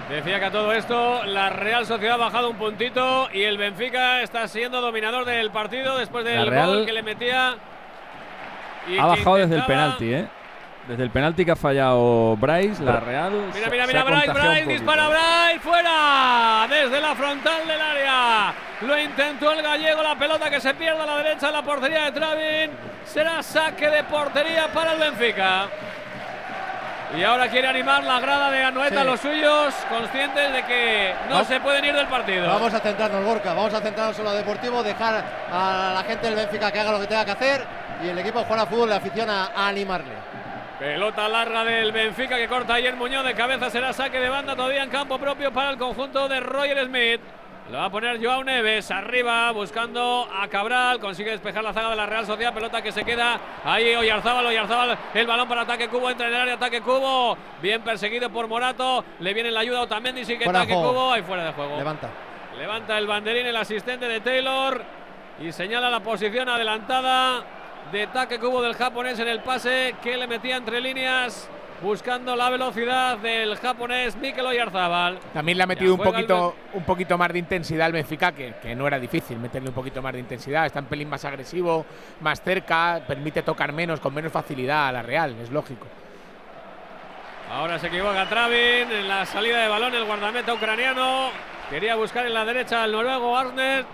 Decía 0.09 0.41
que 0.41 0.47
a 0.47 0.51
todo 0.51 0.73
esto 0.73 1.25
la 1.27 1.51
Real 1.51 1.87
Sociedad 1.87 2.15
ha 2.15 2.25
bajado 2.25 2.51
un 2.51 2.57
puntito 2.57 3.29
y 3.33 3.43
el 3.45 3.57
Benfica 3.57 4.23
está 4.23 4.49
siendo 4.49 4.81
dominador 4.81 5.25
del 5.25 5.53
partido 5.53 5.97
después 5.97 6.25
del 6.25 6.49
Real 6.49 6.67
gol 6.79 6.87
que 6.87 6.93
le 6.93 7.05
metía. 7.05 7.55
y 8.89 8.99
Ha 8.99 9.07
bajado 9.07 9.37
desde 9.37 9.55
el 9.55 9.65
penalti, 9.67 10.13
¿eh? 10.13 10.29
Desde 10.89 11.05
el 11.05 11.11
penalti 11.11 11.45
que 11.45 11.53
ha 11.53 11.57
fallado 11.57 12.37
Bryce, 12.37 12.83
la 12.83 12.99
Real. 12.99 13.33
Mira, 13.55 13.69
mira, 13.71 13.87
mira, 13.87 14.03
Bryce, 14.03 14.33
Bryce, 14.33 14.67
dispara 14.67 15.09
Bryce, 15.09 15.61
fuera, 15.61 16.67
desde 16.69 17.01
la 17.01 17.15
frontal 17.15 17.67
del 17.67 17.81
área. 17.81 18.53
Lo 18.81 18.99
intentó 18.99 19.53
el 19.53 19.63
gallego, 19.63 20.03
la 20.03 20.17
pelota 20.17 20.51
que 20.51 20.61
se 20.61 20.75
pierde 20.75 21.01
a 21.01 21.07
la 21.07 21.17
derecha 21.19 21.47
de 21.47 21.53
la 21.53 21.63
portería 21.63 22.05
de 22.07 22.13
Travin. 22.13 22.71
Será 23.05 23.41
saque 23.43 23.89
de 23.89 24.03
portería 24.05 24.67
para 24.73 24.95
el 24.95 24.99
Benfica. 24.99 25.67
Y 27.17 27.23
ahora 27.25 27.49
quiere 27.49 27.67
animar 27.69 28.03
la 28.05 28.19
grada 28.21 28.51
de 28.51 28.63
Anoeta 28.63 28.95
Sí. 28.95 29.01
a 29.01 29.05
los 29.05 29.21
suyos, 29.21 29.75
conscientes 29.89 30.53
de 30.53 30.63
que 30.65 31.15
no 31.29 31.35
Vamos- 31.35 31.49
se 31.49 31.61
pueden 31.61 31.85
ir 31.85 31.95
del 31.95 32.07
partido. 32.07 32.47
Vamos 32.49 32.73
a 32.73 32.79
centrarnos, 32.81 33.25
Gorka, 33.25 33.53
vamos 33.53 33.75
a 33.75 33.81
centrarnos 33.81 34.19
en 34.19 34.25
lo 34.25 34.33
deportivo, 34.33 34.83
dejar 34.83 35.25
a 35.53 35.93
la 35.95 36.05
gente 36.05 36.27
del 36.27 36.37
Benfica 36.37 36.71
que 36.73 36.81
haga 36.81 36.93
lo 36.93 37.01
que 37.01 37.07
tenga 37.09 37.25
que 37.25 37.31
hacer 37.33 37.65
y 38.03 38.09
el 38.09 38.19
equipo 38.19 38.45
juega 38.45 38.65
fútbol, 38.67 38.89
la 38.91 38.97
afición 38.97 39.29
a, 39.29 39.47
a 39.55 39.69
animarle. 39.69 40.30
Pelota 40.81 41.29
larga 41.29 41.63
del 41.63 41.93
Benfica 41.93 42.39
que 42.39 42.49
corta 42.49 42.73
ayer 42.73 42.97
Muñoz 42.97 43.23
de 43.23 43.35
cabeza. 43.35 43.69
Será 43.69 43.93
saque 43.93 44.19
de 44.19 44.31
banda 44.31 44.57
todavía 44.57 44.83
en 44.83 44.89
campo 44.89 45.19
propio 45.19 45.53
para 45.53 45.69
el 45.69 45.77
conjunto 45.77 46.27
de 46.27 46.41
Roger 46.41 46.87
Smith. 46.87 47.21
Lo 47.71 47.77
va 47.77 47.85
a 47.85 47.91
poner 47.91 48.19
Joao 48.19 48.43
Neves 48.43 48.91
arriba 48.91 49.51
buscando 49.51 50.27
a 50.35 50.49
Cabral. 50.49 50.99
Consigue 50.99 51.33
despejar 51.33 51.63
la 51.63 51.75
zaga 51.75 51.91
de 51.91 51.97
la 51.97 52.07
Real 52.07 52.25
Sociedad. 52.25 52.55
Pelota 52.55 52.81
que 52.81 52.93
se 52.93 53.05
queda 53.05 53.39
ahí. 53.63 53.95
Oyarzábal, 53.95 54.47
Oyarzábal. 54.47 54.97
El 55.13 55.27
balón 55.27 55.47
para 55.47 55.61
ataque 55.61 55.87
Cubo. 55.89 56.09
Entra 56.09 56.29
en 56.29 56.35
el 56.35 56.41
área. 56.41 56.55
Ataque 56.55 56.81
Cubo. 56.81 57.37
Bien 57.61 57.83
perseguido 57.83 58.31
por 58.31 58.49
Morato. 58.49 59.05
Le 59.19 59.35
viene 59.35 59.51
la 59.51 59.61
ayuda 59.61 59.83
Otamendi. 59.83 60.25
Sí 60.25 60.39
que 60.39 60.45
Fuera 60.45 60.61
ataque. 60.61 60.73
Cubo. 60.73 61.13
Ahí 61.13 61.21
fuera 61.21 61.45
de 61.45 61.53
juego. 61.53 61.77
Levanta. 61.77 62.09
Levanta 62.59 62.97
el 62.97 63.07
banderín 63.07 63.47
el 63.47 63.57
asistente 63.57 64.09
de 64.09 64.21
Taylor 64.21 64.83
y 65.41 65.53
señala 65.53 65.91
la 65.91 66.01
posición 66.01 66.49
adelantada 66.49 67.45
de 67.93 68.05
ataque 68.05 68.39
cubo 68.39 68.63
del 68.63 68.75
japonés 68.75 69.19
en 69.19 69.29
el 69.29 69.41
pase 69.41 69.95
que 70.03 70.17
le 70.17 70.27
metía 70.27 70.57
entre 70.57 70.81
líneas 70.81 71.49
buscando 71.83 72.37
la 72.37 72.51
velocidad 72.51 73.19
del 73.19 73.57
japonés 73.57 74.15
Mikel 74.17 74.47
Oyarzábal. 74.47 75.19
También 75.33 75.59
le 75.59 75.65
ha 75.65 75.67
metido 75.67 75.95
un 75.95 76.01
el 76.01 76.07
poquito, 76.07 76.55
un 76.75 76.85
poquito 76.85 77.17
más 77.19 77.33
de 77.33 77.39
intensidad 77.39 77.87
al 77.87 77.93
Benfica, 77.93 78.33
que, 78.33 78.55
que 78.63 78.75
no 78.75 78.87
era 78.87 78.99
difícil 78.99 79.39
meterle 79.39 79.71
un 79.71 79.75
poquito 79.75 80.03
más 80.03 80.13
de 80.13 80.21
intensidad. 80.21 80.67
Está 80.67 80.81
un 80.81 80.87
pelín 80.87 81.09
más 81.09 81.25
agresivo, 81.25 81.87
más 82.21 82.43
cerca, 82.43 83.01
permite 83.07 83.43
tocar 83.43 83.73
menos, 83.73 83.99
con 83.99 84.15
menos 84.15 84.31
facilidad 84.31 84.89
a 84.89 84.93
la 84.93 85.03
Real, 85.03 85.35
es 85.43 85.51
lógico. 85.51 85.87
Ahora 87.51 87.79
se 87.79 87.89
equivoca 87.89 88.29
Travin 88.29 88.93
en 88.93 89.09
la 89.09 89.27
salida 89.27 89.59
de 89.59 89.69
balón 89.69 89.95
el 89.95 90.05
guardameta 90.05 90.55
ucraniano. 90.55 91.31
Quería 91.69 91.97
buscar 91.97 92.27
en 92.27 92.35
la 92.35 92.45
derecha 92.45 92.85
al 92.85 92.93
noruego 92.93 93.37
Arnes. 93.37 93.87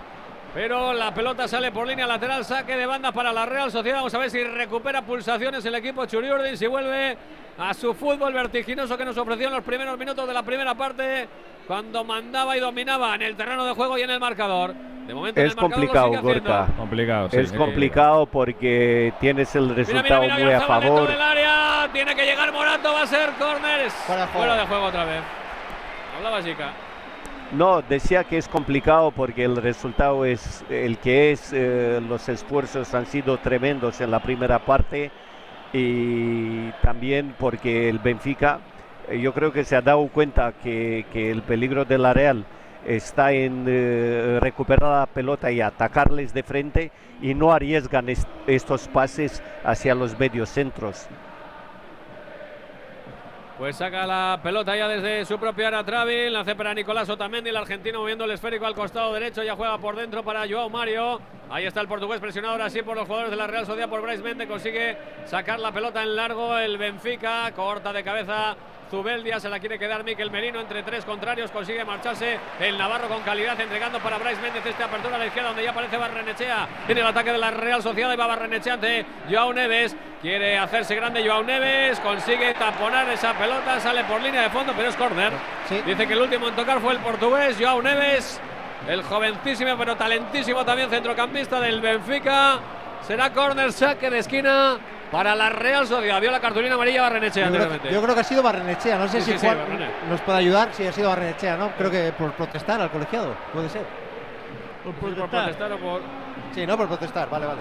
Pero 0.57 0.95
la 0.95 1.12
pelota 1.12 1.47
sale 1.47 1.70
por 1.70 1.87
línea 1.87 2.07
lateral, 2.07 2.43
saque 2.43 2.78
de 2.78 2.87
banda 2.87 3.12
para 3.12 3.31
la 3.31 3.45
Real 3.45 3.70
Sociedad. 3.70 3.99
Vamos 3.99 4.15
a 4.15 4.19
ver 4.19 4.31
si 4.31 4.43
recupera 4.43 5.03
pulsaciones 5.03 5.62
el 5.66 5.74
equipo 5.74 6.07
Churiurdin, 6.07 6.57
si 6.57 6.66
vuelve 6.66 7.15
a 7.59 7.74
su 7.74 7.93
fútbol 7.93 8.33
vertiginoso 8.33 8.97
que 8.97 9.05
nos 9.05 9.19
ofreció 9.19 9.49
en 9.49 9.53
los 9.53 9.62
primeros 9.62 9.99
minutos 9.99 10.27
de 10.27 10.33
la 10.33 10.43
primera 10.43 10.74
parte, 10.74 11.28
cuando 11.66 12.05
mandaba 12.05 12.57
y 12.57 12.61
dominaba 12.61 13.15
en 13.16 13.20
el 13.20 13.37
terreno 13.37 13.66
de 13.66 13.74
juego 13.74 13.99
y 13.99 14.03
en 14.03 14.09
el 14.09 14.19
marcador. 14.19 14.73
De 15.07 15.12
momento 15.12 15.41
en 15.41 15.47
Es 15.47 15.53
el 15.53 15.57
marcador 15.57 15.70
lo 15.85 15.93
complicado, 15.93 16.07
sigue 16.07 16.19
haciendo. 16.20 16.51
Gorka. 16.51 16.73
Complicado, 16.78 17.28
sí. 17.31 17.37
Es 17.37 17.53
complicado 17.53 18.24
porque 18.24 19.12
tienes 19.20 19.55
el 19.57 19.62
Mira, 19.65 19.74
mira, 19.74 19.93
resultado 19.93 20.23
mira, 20.23 20.35
muy 20.37 20.53
a 20.55 20.61
favor. 20.62 21.07
del 21.07 21.20
área, 21.20 21.91
tiene 21.93 22.15
que 22.15 22.24
llegar 22.24 22.51
Morato, 22.51 22.95
va 22.95 23.03
a 23.03 23.07
ser 23.07 23.28
córner. 23.39 23.91
Fuera 23.91 24.57
de 24.57 24.66
juego 24.66 24.87
otra 24.87 25.05
vez. 25.05 25.20
Hablaba 26.16 26.43
Chica. 26.43 26.70
No, 27.51 27.81
decía 27.82 28.24
que 28.24 28.39
es 28.39 28.48
complicado 28.48 29.12
porque 29.12 29.44
el 29.44 29.56
resultado 29.56 30.24
es 30.24 30.64
el 30.68 30.98
que 30.98 31.31
es. 31.32 31.52
eh, 31.52 32.01
los 32.02 32.28
esfuerzos 32.28 32.93
han 32.94 33.06
sido 33.06 33.39
tremendos 33.39 34.01
en 34.01 34.10
la 34.10 34.20
primera 34.20 34.64
parte 34.64 35.12
y 35.73 36.73
también 36.82 37.35
porque 37.39 37.89
el 37.89 37.98
Benfica, 38.01 38.60
eh, 39.09 39.20
yo 39.20 39.32
creo 39.32 39.52
que 39.52 39.64
se 39.64 39.77
ha 39.77 39.82
dado 39.82 40.09
cuenta 40.09 40.52
que, 40.52 41.06
que 41.12 41.31
el 41.31 41.43
peligro 41.43 41.85
de 41.85 41.98
la 41.98 42.12
Real 42.12 42.47
está 42.85 43.32
en 43.32 43.64
eh, 43.68 44.39
recuperar 44.40 45.01
la 45.01 45.06
pelota 45.06 45.51
y 45.52 45.60
atacarles 45.60 46.32
de 46.35 46.43
frente 46.43 46.93
y 47.20 47.35
no 47.35 47.52
arriesgan 47.52 48.09
est- 48.09 48.28
estos 48.47 48.89
pases 48.89 49.43
hacia 49.64 49.94
los 49.94 50.18
mediocentros. 50.18 51.09
Pues 53.59 53.77
saca 53.77 54.07
la 54.07 54.39
pelota 54.43 54.77
ya 54.77 54.87
desde 54.87 55.24
su 55.24 55.39
propia 55.39 55.69
área 55.69 55.83
Travin, 55.83 56.31
la 56.31 56.41
hace 56.41 56.55
para 56.55 56.74
Nicolás 56.74 57.09
Otamendi, 57.09 57.49
el 57.49 57.57
argentino 57.57 58.01
moviendo 58.01 58.24
el 58.24 58.31
esférico 58.33 58.66
al 58.66 58.74
costado 58.74 59.15
derecho, 59.15 59.43
ya 59.43 59.57
juega 59.57 59.78
por 59.78 59.97
dentro 59.97 60.23
para 60.23 60.47
Joao 60.47 60.69
Mario. 60.69 61.19
Ahí 61.49 61.65
está 61.65 61.81
el 61.81 61.89
portugués 61.89 62.20
presionado 62.20 62.53
ahora 62.53 62.69
sí 62.69 62.83
por 62.83 62.97
los 62.97 63.07
jugadores 63.07 63.31
de 63.31 63.37
la 63.39 63.47
Real 63.47 63.65
Sociedad 63.65 63.89
por 63.89 64.03
Bryce 64.03 64.23
Mende, 64.23 64.47
consigue 64.47 64.99
sacar 65.24 65.59
la 65.59 65.73
pelota 65.73 66.03
en 66.03 66.15
largo 66.15 66.59
el 66.59 66.77
Benfica, 66.77 67.51
corta 67.53 67.95
de 67.95 68.05
cabeza 68.05 68.57
Zubeldia, 68.90 69.40
se 69.40 69.48
la 69.48 69.58
quiere 69.58 69.78
quedar 69.78 70.04
Miquel 70.04 70.30
Merino 70.30 70.60
entre 70.60 70.82
tres 70.82 71.04
contrarios, 71.04 71.50
consigue 71.50 71.84
marcharse. 71.84 72.38
El 72.60 72.78
Navarro 72.78 73.08
con 73.08 73.22
calidad, 73.22 73.60
entregando 73.60 73.98
para 73.98 74.18
Bryce 74.18 74.40
Méndez 74.40 74.64
esta 74.64 74.84
apertura 74.84 75.16
a 75.16 75.18
la 75.18 75.26
izquierda 75.26 75.48
donde 75.48 75.64
ya 75.64 75.70
aparece 75.70 75.96
Barrenechea 75.96 76.68
en 76.86 76.98
el 76.98 77.06
ataque 77.06 77.32
de 77.32 77.38
la 77.38 77.50
Real 77.50 77.82
Sociedad 77.82 78.12
y 78.12 78.16
va 78.16 78.26
Barrenechea 78.26 78.74
ante 78.74 79.04
Joao 79.28 79.52
Neves, 79.52 79.96
quiere 80.22 80.56
hacerse 80.56 80.94
grande 80.94 81.26
Joao 81.26 81.42
Neves, 81.42 81.98
consigue 82.00 82.54
taponar 82.54 83.08
esa 83.08 83.34
pelota, 83.34 83.80
sale 83.80 84.04
por 84.04 84.20
línea 84.22 84.42
de 84.42 84.50
fondo, 84.50 84.72
pero 84.76 84.88
es 84.88 84.96
córner. 84.96 85.32
Dice 85.84 86.06
que 86.06 86.12
el 86.12 86.20
último 86.20 86.48
en 86.48 86.54
tocar 86.54 86.80
fue 86.80 86.92
el 86.92 87.00
portugués 87.00 87.56
Joao 87.58 87.82
Neves, 87.82 88.40
el 88.88 89.02
jovencísimo 89.02 89.76
pero 89.76 89.96
talentísimo 89.96 90.64
también 90.64 90.90
centrocampista 90.90 91.60
del 91.60 91.80
Benfica. 91.80 92.60
Será 93.02 93.32
córner, 93.32 93.72
saque 93.72 94.10
de 94.10 94.18
esquina 94.18 94.78
para 95.11 95.35
la 95.35 95.49
Real 95.51 95.87
Sociedad. 95.87 96.20
Vio 96.20 96.31
la 96.31 96.41
cartulina 96.41 96.74
amarilla 96.74 97.03
Barrenechea 97.03 97.45
Yo 97.47 97.51
creo, 97.53 97.62
anteriormente. 97.65 97.95
yo 97.95 98.03
creo 98.03 98.15
que 98.15 98.20
ha 98.20 98.24
sido 98.24 98.43
Barrenechea, 98.43 98.99
no 98.99 99.09
sé 99.09 99.20
Sí, 99.20 99.33
si 99.33 99.39
sí, 99.39 99.47
Juan 99.47 99.59
nos 100.11 100.20
puede 100.23 100.39
ayudar, 100.39 100.69
si 100.73 100.87
ha 100.87 100.93
sido 100.93 101.09
Barrenechea, 101.09 101.57
¿no? 101.57 101.70
Creo 101.78 101.91
que 101.91 102.12
por 102.12 102.33
protestar 102.33 102.81
al 102.81 102.91
colegiado, 102.91 103.35
puede 103.53 103.69
ser. 103.69 103.83
Por 104.85 104.95
protestar 104.95 105.73
o 105.73 105.78
por- 105.78 106.03
Sí, 106.55 106.66
no 106.66 106.77
por 106.77 106.87
protestar, 106.89 107.28
vale, 107.28 107.47
vale. 107.47 107.61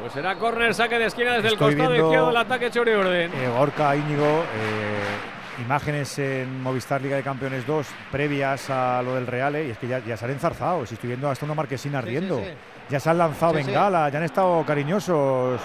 Pues 0.00 0.12
será 0.14 0.34
córner, 0.36 0.74
saque 0.74 0.98
de 0.98 1.06
esquina 1.06 1.34
desde 1.34 1.48
Estoy 1.48 1.72
el 1.72 1.78
costado 1.78 1.94
izquierdo 1.96 2.26
del 2.28 2.36
ataque 2.36 2.70
Churi 2.70 2.92
Urdin. 2.94 3.30
Eh, 3.34 3.48
Gorka 3.56 3.94
Íñigo, 3.94 4.24
eh, 4.56 5.62
imágenes 5.64 6.18
en 6.18 6.60
Movistar 6.60 7.00
Liga 7.00 7.16
de 7.16 7.22
Campeones 7.22 7.64
2 7.66 7.86
previas 8.10 8.68
a 8.70 9.00
lo 9.02 9.14
del 9.14 9.26
Real, 9.28 9.54
eh, 9.54 9.66
y 9.68 9.70
es 9.70 9.78
que 9.78 9.86
ya, 9.86 10.00
ya 10.00 10.16
se 10.16 10.24
han 10.24 10.32
enzarzado. 10.32 10.84
Si 10.86 10.94
estoy 10.94 11.08
viendo 11.08 11.30
hasta 11.30 11.44
una 11.44 11.54
marquesina 11.54 12.00
riendo. 12.00 12.42
Ya 12.92 13.00
se 13.00 13.08
han 13.08 13.16
lanzado 13.16 13.54
Sí, 13.54 13.60
sí. 13.60 13.66
bengala, 13.68 14.10
ya 14.10 14.18
han 14.18 14.24
estado 14.24 14.62
cariñosos 14.66 15.58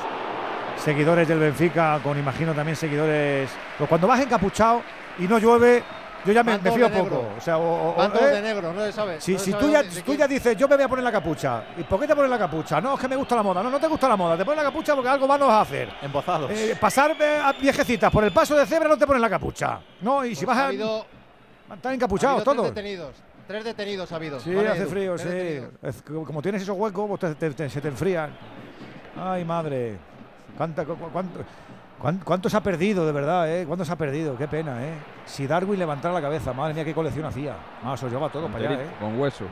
seguidores 0.77 1.27
del 1.27 1.39
Benfica, 1.39 1.99
con 2.01 2.17
imagino 2.17 2.53
también 2.53 2.77
seguidores. 2.77 3.49
Pero 3.77 3.89
cuando 3.89 4.07
vas 4.07 4.21
encapuchado 4.21 4.81
y 5.19 5.23
no 5.27 5.37
llueve, 5.37 5.83
yo 6.23 6.31
ya 6.31 6.41
me, 6.41 6.57
me 6.57 6.71
fío 6.71 6.87
negro. 6.89 7.03
poco. 7.09 7.29
O 7.37 7.41
sea, 7.41 7.57
o- 7.57 7.95
o- 7.97 8.03
¿eh? 8.03 8.25
de 8.31 8.41
negro, 8.41 8.71
no 8.71 8.81
se 8.85 8.93
sabe. 8.93 9.19
Si, 9.19 9.33
no 9.33 9.39
si 9.39 9.51
sabe 9.51 9.63
tú, 9.65 9.69
ya, 9.71 9.83
tú 10.05 10.13
ya 10.15 10.25
dices, 10.25 10.55
yo 10.55 10.69
me 10.69 10.75
voy 10.77 10.85
a 10.85 10.87
poner 10.87 11.03
la 11.03 11.11
capucha, 11.11 11.63
¿y 11.77 11.83
por 11.83 11.99
qué 11.99 12.07
te 12.07 12.15
pones 12.15 12.29
la 12.31 12.39
capucha? 12.39 12.79
No, 12.79 12.93
es 12.95 12.99
que 13.01 13.07
me 13.09 13.17
gusta 13.17 13.35
la 13.35 13.43
moda. 13.43 13.61
No, 13.61 13.69
no 13.71 13.79
te 13.79 13.87
gusta 13.87 14.07
la 14.07 14.15
moda, 14.15 14.37
te 14.37 14.45
pones 14.45 14.63
la 14.63 14.69
capucha 14.69 14.95
porque 14.95 15.09
algo 15.09 15.27
más 15.27 15.37
no 15.37 15.47
vas 15.47 15.55
a 15.57 15.61
hacer. 15.61 15.89
Embozados. 16.01 16.49
Eh, 16.51 16.77
pasar 16.79 17.11
a 17.43 17.51
viejecitas 17.51 18.09
por 18.09 18.23
el 18.23 18.31
paso 18.31 18.55
de 18.55 18.65
cebra 18.65 18.87
no 18.87 18.97
te 18.97 19.05
pones 19.05 19.21
la 19.21 19.29
capucha. 19.29 19.79
No, 19.99 20.23
y 20.23 20.33
si 20.33 20.45
Pues 20.45 20.55
vas 20.55 20.65
ha 20.65 20.67
a. 20.69 20.71
Están 21.75 21.91
ha 21.91 21.95
encapuchados 21.95 22.37
habido 22.39 22.53
todos. 22.55 22.73
Detenidos, 22.73 23.11
tres 23.48 23.64
detenidos 23.64 24.11
ha 24.11 24.15
habido. 24.18 24.40
Sí, 24.40 24.53
Vale, 24.53 24.69
hace 24.69 24.82
Edu, 24.82 24.90
frío, 24.90 25.18
sí. 25.18 25.28
Es 25.82 26.02
como 26.03 26.41
tienes 26.41 26.61
esos 26.61 26.78
huecos, 26.78 27.07
pues 27.07 27.19
te- 27.19 27.36
te- 27.36 27.52
te- 27.56 27.69
se 27.69 27.82
te 27.82 27.88
enfrían. 27.88 28.32
Ay, 29.19 29.44
madre. 29.45 29.98
¿Cuánta, 30.57 30.86
cu- 30.86 30.95
cu- 30.95 31.10
cuánto? 31.11 31.40
¿Cuán- 31.99 32.19
¿Cuánto 32.24 32.48
se 32.49 32.57
ha 32.57 32.61
perdido, 32.61 33.06
de 33.07 33.11
verdad, 33.11 33.52
eh? 33.52 33.65
¿Cuánto 33.65 33.84
se 33.84 33.91
ha 33.91 33.95
perdido? 33.95 34.38
Qué 34.38 34.48
pena, 34.48 34.86
eh. 34.86 34.94
Si 35.26 35.48
Darwin 35.48 35.80
levantara 35.80 36.14
la 36.14 36.22
cabeza, 36.22 36.53
madre 36.53 36.76
mía, 36.76 36.86
qué 36.86 36.94
colección 36.94 37.26
hacía. 37.26 37.56
Más, 37.84 38.02
os 38.03 38.11
lleva 38.11 38.30
todo 38.30 38.48
para 38.48 38.69
allá, 38.69 38.84
eh. 38.84 38.88
Con 38.99 39.19
hueso. 39.19 39.45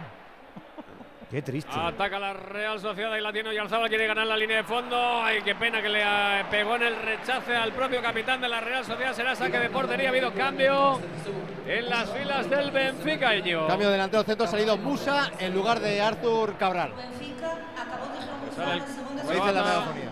Qué 1.35 1.41
triste. 1.41 1.69
Ataca 1.75 2.17
la 2.17 2.31
Real 2.31 2.79
Sociedad 2.79 3.13
y 3.17 3.19
la 3.19 3.33
tiene 3.33 3.49
Oyarzabal, 3.49 3.89
quiere 3.89 4.07
ganar 4.07 4.25
la 4.25 4.37
línea 4.37 4.55
de 4.55 4.63
fondo. 4.63 5.21
Ay, 5.21 5.41
qué 5.43 5.53
pena 5.53 5.81
que 5.81 5.89
le 5.89 6.01
eh, 6.01 6.45
pegó 6.49 6.77
en 6.77 6.83
el 6.83 6.95
rechace 6.95 7.53
al 7.53 7.73
propio 7.73 8.01
capitán 8.01 8.39
de 8.39 8.47
la 8.47 8.61
Real 8.61 8.85
Sociedad. 8.85 9.11
Será 9.11 9.35
saque 9.35 9.59
de 9.59 9.69
portería. 9.69 10.07
Ha 10.07 10.11
habido 10.11 10.31
cambio 10.31 10.97
en 11.67 11.89
las 11.89 12.09
filas 12.09 12.49
del 12.49 12.71
Benfica. 12.71 13.31
Cambio 13.67 13.87
de 13.87 13.91
delantero 13.91 14.23
centro, 14.23 14.45
ha 14.45 14.49
salido 14.49 14.77
Musa 14.77 15.29
en 15.37 15.53
lugar 15.53 15.81
de 15.81 15.99
Arthur 15.99 16.55
Cabral. 16.57 16.93
Sale 18.55 18.73
el 18.75 18.83
Como 19.19 19.31
dice 19.33 19.33
la 19.33 19.51
croata. 19.51 19.79
megafonía. 19.79 20.09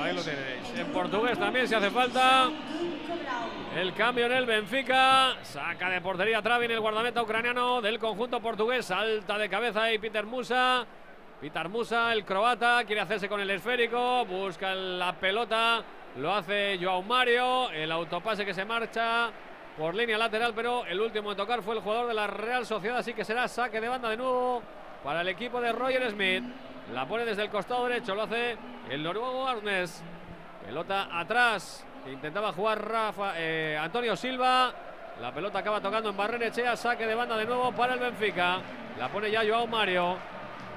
Ahí 0.00 0.12
lo 0.12 0.22
tenéis. 0.22 0.65
En 0.76 0.86
portugués 0.88 1.38
también, 1.38 1.66
si 1.66 1.74
hace 1.74 1.90
falta. 1.90 2.50
El 3.74 3.94
cambio 3.94 4.26
en 4.26 4.32
el 4.32 4.44
Benfica. 4.44 5.36
Saca 5.42 5.88
de 5.88 6.02
portería 6.02 6.42
Travin, 6.42 6.70
el 6.70 6.80
guardameta 6.80 7.22
ucraniano 7.22 7.80
del 7.80 7.98
conjunto 7.98 8.40
portugués. 8.40 8.84
Salta 8.84 9.38
de 9.38 9.48
cabeza 9.48 9.84
ahí 9.84 9.98
Peter 9.98 10.26
Musa. 10.26 10.86
Peter 11.40 11.68
Musa, 11.70 12.12
el 12.12 12.26
croata, 12.26 12.84
quiere 12.84 13.00
hacerse 13.00 13.26
con 13.26 13.40
el 13.40 13.50
esférico. 13.50 14.26
Busca 14.26 14.74
la 14.74 15.14
pelota. 15.14 15.82
Lo 16.16 16.34
hace 16.34 16.78
Joao 16.78 17.02
Mario. 17.02 17.70
El 17.70 17.90
autopase 17.90 18.44
que 18.44 18.52
se 18.52 18.66
marcha 18.66 19.30
por 19.78 19.94
línea 19.94 20.18
lateral, 20.18 20.52
pero 20.54 20.84
el 20.84 21.00
último 21.00 21.30
en 21.30 21.38
tocar 21.38 21.62
fue 21.62 21.74
el 21.74 21.80
jugador 21.80 22.06
de 22.06 22.14
la 22.14 22.26
Real 22.26 22.66
Sociedad. 22.66 22.98
Así 22.98 23.14
que 23.14 23.24
será 23.24 23.48
saque 23.48 23.80
de 23.80 23.88
banda 23.88 24.10
de 24.10 24.18
nuevo 24.18 24.62
para 25.02 25.22
el 25.22 25.28
equipo 25.28 25.58
de 25.58 25.72
Roger 25.72 26.10
Smith. 26.10 26.44
La 26.92 27.06
pone 27.06 27.24
desde 27.24 27.42
el 27.42 27.50
costado 27.50 27.86
derecho, 27.86 28.14
lo 28.14 28.22
hace 28.22 28.56
el 28.90 29.02
noruego 29.02 29.48
Arnes. 29.48 30.04
Pelota 30.66 31.08
atrás. 31.12 31.84
que 32.04 32.12
Intentaba 32.12 32.52
jugar 32.52 32.84
Rafa, 32.84 33.34
eh, 33.36 33.78
Antonio 33.80 34.16
Silva. 34.16 34.72
La 35.20 35.32
pelota 35.32 35.60
acaba 35.60 35.80
tocando 35.80 36.10
en 36.10 36.16
Barrenechea. 36.16 36.76
Saque 36.76 37.06
de 37.06 37.14
banda 37.14 37.36
de 37.36 37.46
nuevo 37.46 37.70
para 37.72 37.94
el 37.94 38.00
Benfica. 38.00 38.58
La 38.98 39.08
pone 39.08 39.30
ya 39.30 39.42
Joao 39.46 39.68
Mario. 39.68 40.16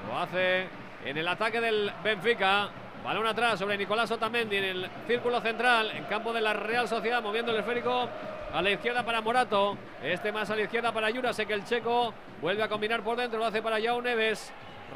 Lo 0.08 0.18
hace 0.18 0.68
en 1.04 1.18
el 1.18 1.26
ataque 1.26 1.60
del 1.60 1.92
Benfica. 2.04 2.68
Balón 3.04 3.26
atrás 3.26 3.58
sobre 3.58 3.76
Nicolás 3.76 4.10
Otamendi 4.10 4.56
en 4.58 4.64
el 4.64 4.90
círculo 5.06 5.40
central, 5.40 5.90
en 5.90 6.04
campo 6.04 6.32
de 6.34 6.42
la 6.42 6.52
Real 6.52 6.86
Sociedad, 6.86 7.22
moviendo 7.22 7.50
el 7.50 7.58
esférico 7.58 8.08
a 8.52 8.62
la 8.62 8.70
izquierda 8.70 9.02
para 9.02 9.22
Morato. 9.22 9.76
Este 10.02 10.30
más 10.30 10.50
a 10.50 10.56
la 10.56 10.62
izquierda 10.62 10.92
para 10.92 11.10
Jurasek, 11.10 11.50
el 11.50 11.64
checo. 11.64 12.14
Vuelve 12.40 12.62
a 12.62 12.68
combinar 12.68 13.02
por 13.02 13.16
dentro, 13.16 13.38
lo 13.38 13.46
hace 13.46 13.60
para 13.60 13.80
Joao 13.80 14.02
Neves. 14.02 14.52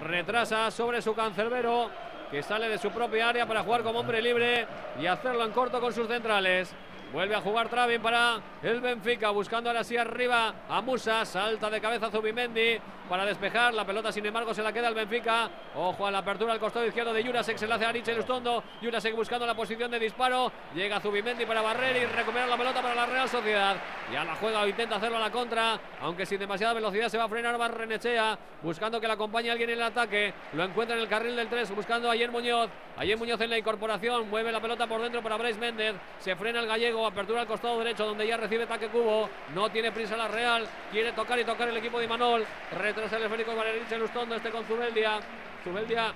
Retrasa 0.07 0.71
sobre 0.71 1.01
su 1.01 1.15
cancerbero, 1.15 1.91
que 2.35 2.43
sale 2.43 2.69
de 2.69 2.79
su 2.79 2.91
propia 2.91 3.29
área 3.29 3.47
para 3.47 3.63
jugar 3.63 3.85
como 3.85 4.01
hombre 4.01 4.21
libre 4.21 4.67
y 5.01 5.07
hacerlo 5.07 5.45
en 5.45 5.53
corto 5.53 5.81
con 5.81 5.93
sus 5.93 6.09
centrales. 6.09 6.69
Vuelve 7.15 7.37
a 7.37 7.41
jugar 7.41 7.69
Travin 7.69 8.03
para 8.03 8.41
el 8.61 8.81
Benfica, 8.81 9.31
buscando 9.31 9.71
ahora 9.71 9.85
sí 9.85 9.97
arriba 9.97 10.53
a 10.69 10.81
Musa. 10.81 11.25
Salta 11.25 11.71
de 11.71 11.81
cabeza 11.81 12.11
Zubimendi 12.11 12.77
para 13.09 13.25
despejar. 13.25 13.73
La 13.73 13.87
pelota, 13.87 14.11
sin 14.11 14.27
embargo, 14.27 14.53
se 14.53 14.65
la 14.65 14.73
queda 14.73 14.89
el 14.89 14.97
Benfica. 14.97 15.49
Ojo 15.77 16.09
a 16.09 16.11
la 16.11 16.19
apertura 16.19 16.53
al 16.53 16.59
costado 16.59 16.85
izquierdo 16.85 17.13
de 17.13 17.23
Jurasek. 17.23 17.57
Se 17.57 17.69
la 17.69 17.77
hace 17.77 17.85
a 17.85 17.93
Richel 17.93 18.19
Ustondo. 18.19 18.65
Jurasek 18.83 19.15
buscando 19.15 19.47
la 19.47 19.55
posición 19.55 19.93
de 19.93 20.01
disparo. 20.01 20.51
Llega 20.75 20.99
Zubimendi 20.99 21.47
para 21.47 21.63
barrer 21.63 22.03
y 22.03 22.07
recuperar 22.07 22.49
la 22.49 22.57
pelota 22.57 22.83
para 22.83 22.97
la 22.97 23.07
Real 23.07 23.29
Sociedad. 23.29 23.77
Ya 24.13 24.25
la 24.25 24.35
juega 24.35 24.63
o 24.63 24.67
intenta 24.67 24.97
hacerlo 24.97 25.19
a 25.19 25.21
la 25.21 25.31
contra, 25.31 25.79
aunque 26.01 26.27
sin 26.27 26.41
demasiada 26.41 26.73
velocidad 26.73 27.09
se 27.09 27.17
va 27.17 27.25
a 27.25 27.29
frenar 27.29 27.57
Barrenechea. 27.57 28.37
Buscando 28.61 29.01
que 29.01 29.07
le 29.07 29.13
acompañe 29.13 29.53
alguien 29.53 29.71
en 29.71 29.77
el 29.77 29.85
ataque. 29.85 30.35
Lo 30.53 30.65
encuentra 30.65 30.97
en 30.97 31.03
el 31.03 31.09
carril 31.09 31.37
del 31.37 31.47
3, 31.47 31.77
buscando 31.77 32.09
a 32.09 32.13
Ayer 32.15 32.33
Muñoz. 32.33 32.71
Ayer 32.97 33.17
Muñoz 33.17 33.41
en 33.41 33.51
la 33.51 33.59
incorporación. 33.59 34.29
Mueve 34.29 34.51
la 34.51 34.61
pelota 34.61 34.89
por 34.89 35.01
dentro 35.01 35.23
para 35.23 35.37
Bryce 35.37 35.61
Méndez. 35.61 35.95
Se 36.19 36.35
frena 36.35 36.59
el 36.59 36.67
gallego. 36.67 37.04
Apertura 37.07 37.43
al 37.43 37.47
costado 37.47 37.79
derecho, 37.79 38.07
donde 38.07 38.27
ya 38.27 38.37
recibe 38.37 38.65
ataque 38.65 38.89
cubo. 38.89 39.29
No 39.55 39.71
tiene 39.71 39.93
prisa 39.93 40.17
la 40.17 40.29
Real. 40.29 40.67
Quiere 40.91 41.13
tocar 41.13 41.39
y 41.39 41.45
tocar 41.45 41.69
el 41.69 41.77
equipo 41.77 41.99
de 41.99 42.05
Imanol. 42.05 42.45
Retrasa 42.73 43.17
el 43.17 43.25
esférico 43.25 43.55
para 43.55 43.73
Richel 43.73 44.03
Ustondo. 44.03 44.35
Este 44.35 44.51
con 44.51 44.65
Zubeldia. 44.65 45.21
Zubeldia 45.63 46.13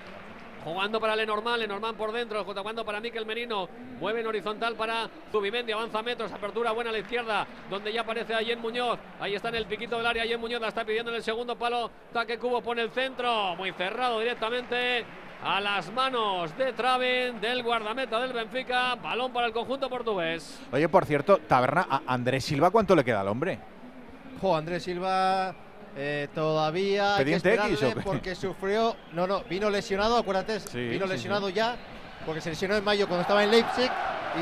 Jugando 0.65 1.01
para 1.01 1.15
Lenormand, 1.15 1.60
Lenormand 1.60 1.97
por 1.97 2.12
dentro, 2.12 2.44
jugando 2.44 2.85
para 2.85 3.01
Miquel 3.01 3.24
Merino, 3.24 3.69
mueve 4.01 4.20
en 4.20 4.27
horizontal 4.27 4.74
para 4.74 5.09
Zubimendi, 5.31 5.73
avanza 5.73 6.02
metros, 6.02 6.32
apertura 6.32 6.73
buena 6.73 6.90
a 6.90 6.93
la 6.93 6.98
izquierda, 6.98 7.47
donde 7.70 7.93
ya 7.93 8.01
aparece 8.01 8.35
Ayen 8.35 8.60
Muñoz, 8.60 8.98
ahí 9.20 9.35
está 9.35 9.51
en 9.51 9.55
el 9.55 9.66
piquito 9.66 9.97
del 9.97 10.06
área, 10.06 10.24
Ayen 10.24 10.40
Muñoz 10.40 10.60
la 10.60 10.69
está 10.69 10.85
pidiendo 10.85 11.10
en 11.10 11.16
el 11.16 11.23
segundo 11.23 11.56
palo, 11.56 11.90
taque 12.12 12.39
cubo 12.39 12.60
pone 12.60 12.82
el 12.82 12.90
centro, 12.90 13.55
muy 13.56 13.73
cerrado 13.73 14.19
directamente 14.19 15.06
a 15.43 15.60
las 15.60 15.93
manos 15.93 16.56
de 16.56 16.73
Traven, 16.73 17.40
del 17.40 17.62
guardameta 17.62 18.19
del 18.20 18.32
Benfica, 18.32 18.97
balón 18.97 19.32
para 19.32 19.47
el 19.47 19.52
conjunto 19.52 19.89
portugués. 19.89 20.59
Oye, 20.73 20.89
por 20.89 21.05
cierto, 21.06 21.39
Taberna, 21.39 21.86
a 21.89 22.02
Andrés 22.06 22.44
Silva, 22.44 22.70
¿cuánto 22.70 22.97
le 22.97 23.05
queda 23.05 23.20
al 23.20 23.28
hombre? 23.28 23.59
Jo, 24.40 24.56
Andrés 24.56 24.82
Silva 24.82 25.55
eh, 25.97 26.28
todavía 26.35 27.12
hay 27.16 27.24
que 27.24 27.31
¿Pendiente 27.31 27.55
X 27.55 27.73
esperarle 27.73 27.93
o 27.93 27.94
qué? 27.94 28.02
porque 28.02 28.35
sufrió, 28.35 28.97
no, 29.12 29.27
no, 29.27 29.43
vino 29.44 29.70
lesionado, 29.70 30.16
acuérdate, 30.19 30.60
Sí, 30.60 30.89
vino 30.89 31.06
sí, 31.06 31.12
lesionado 31.12 31.48
ya 31.48 31.77
porque 32.27 32.40
se 32.40 32.51
lesionó 32.51 32.77
en 32.77 32.85
mayo 32.85 33.06
cuando 33.06 33.23
estaba 33.23 33.43
en 33.44 33.51
Leipzig 33.51 33.90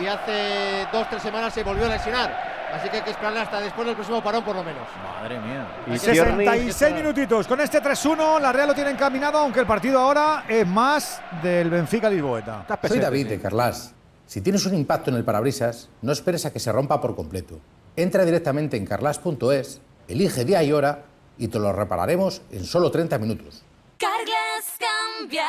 y 0.03 0.07
hace 0.07 0.87
dos 0.93 1.09
tres 1.09 1.23
semanas 1.23 1.53
se 1.55 1.63
volvió 1.63 1.85
a 1.87 1.89
lesionar. 1.91 2.56
Así 2.77 2.91
que 2.91 2.99
hay 2.99 3.03
que 3.03 3.11
esperarle 3.11 3.41
hasta 3.41 3.61
después 3.61 3.87
del 3.87 3.95
próximo 3.95 4.23
parón 4.23 4.45
por 4.45 4.55
lo 4.55 4.63
menos. 4.63 4.87
Madre 5.03 5.39
mía. 5.41 5.67
Y 5.87 5.99
66 5.99 6.95
minutitos. 6.95 7.47
Con 7.47 7.61
este 7.61 7.83
3-1, 7.83 8.41
la 8.41 8.53
Real 8.53 8.69
lo 8.69 8.75
tiene 8.75 8.91
encaminado, 8.91 9.39
aunque 9.39 9.61
el 9.61 9.67
partido 9.67 9.99
ahora 9.99 10.45
es 10.47 10.67
más 10.67 11.23
del 11.43 11.71
Benfica 11.71 12.11
Lisboeta. 12.11 12.67
Soy 12.87 12.99
David 12.99 13.29
de 13.29 13.41
Carlas. 13.41 13.95
Si 14.27 14.41
tienes 14.41 14.67
un 14.67 14.75
impacto 14.75 15.11
en 15.11 15.17
el 15.17 15.25
parabrisas, 15.25 15.89
no 16.03 16.13
esperes 16.13 16.45
a 16.45 16.53
que 16.53 16.59
se 16.59 16.71
rompa 16.71 17.01
por 17.01 17.15
completo. 17.17 17.61
Entra 17.95 18.25
directamente 18.25 18.77
en 18.77 18.85
carlas.es, 18.85 19.81
elige 20.09 20.45
día 20.45 20.63
y 20.63 20.73
hora 20.73 21.05
y 21.39 21.49
te 21.49 21.59
lo 21.59 21.73
repararemos 21.73 22.43
en 22.51 22.65
solo 22.65 22.91
30 22.91 23.19
minutos. 23.19 23.63
Carglass 23.99 24.77
cambia, 24.79 25.47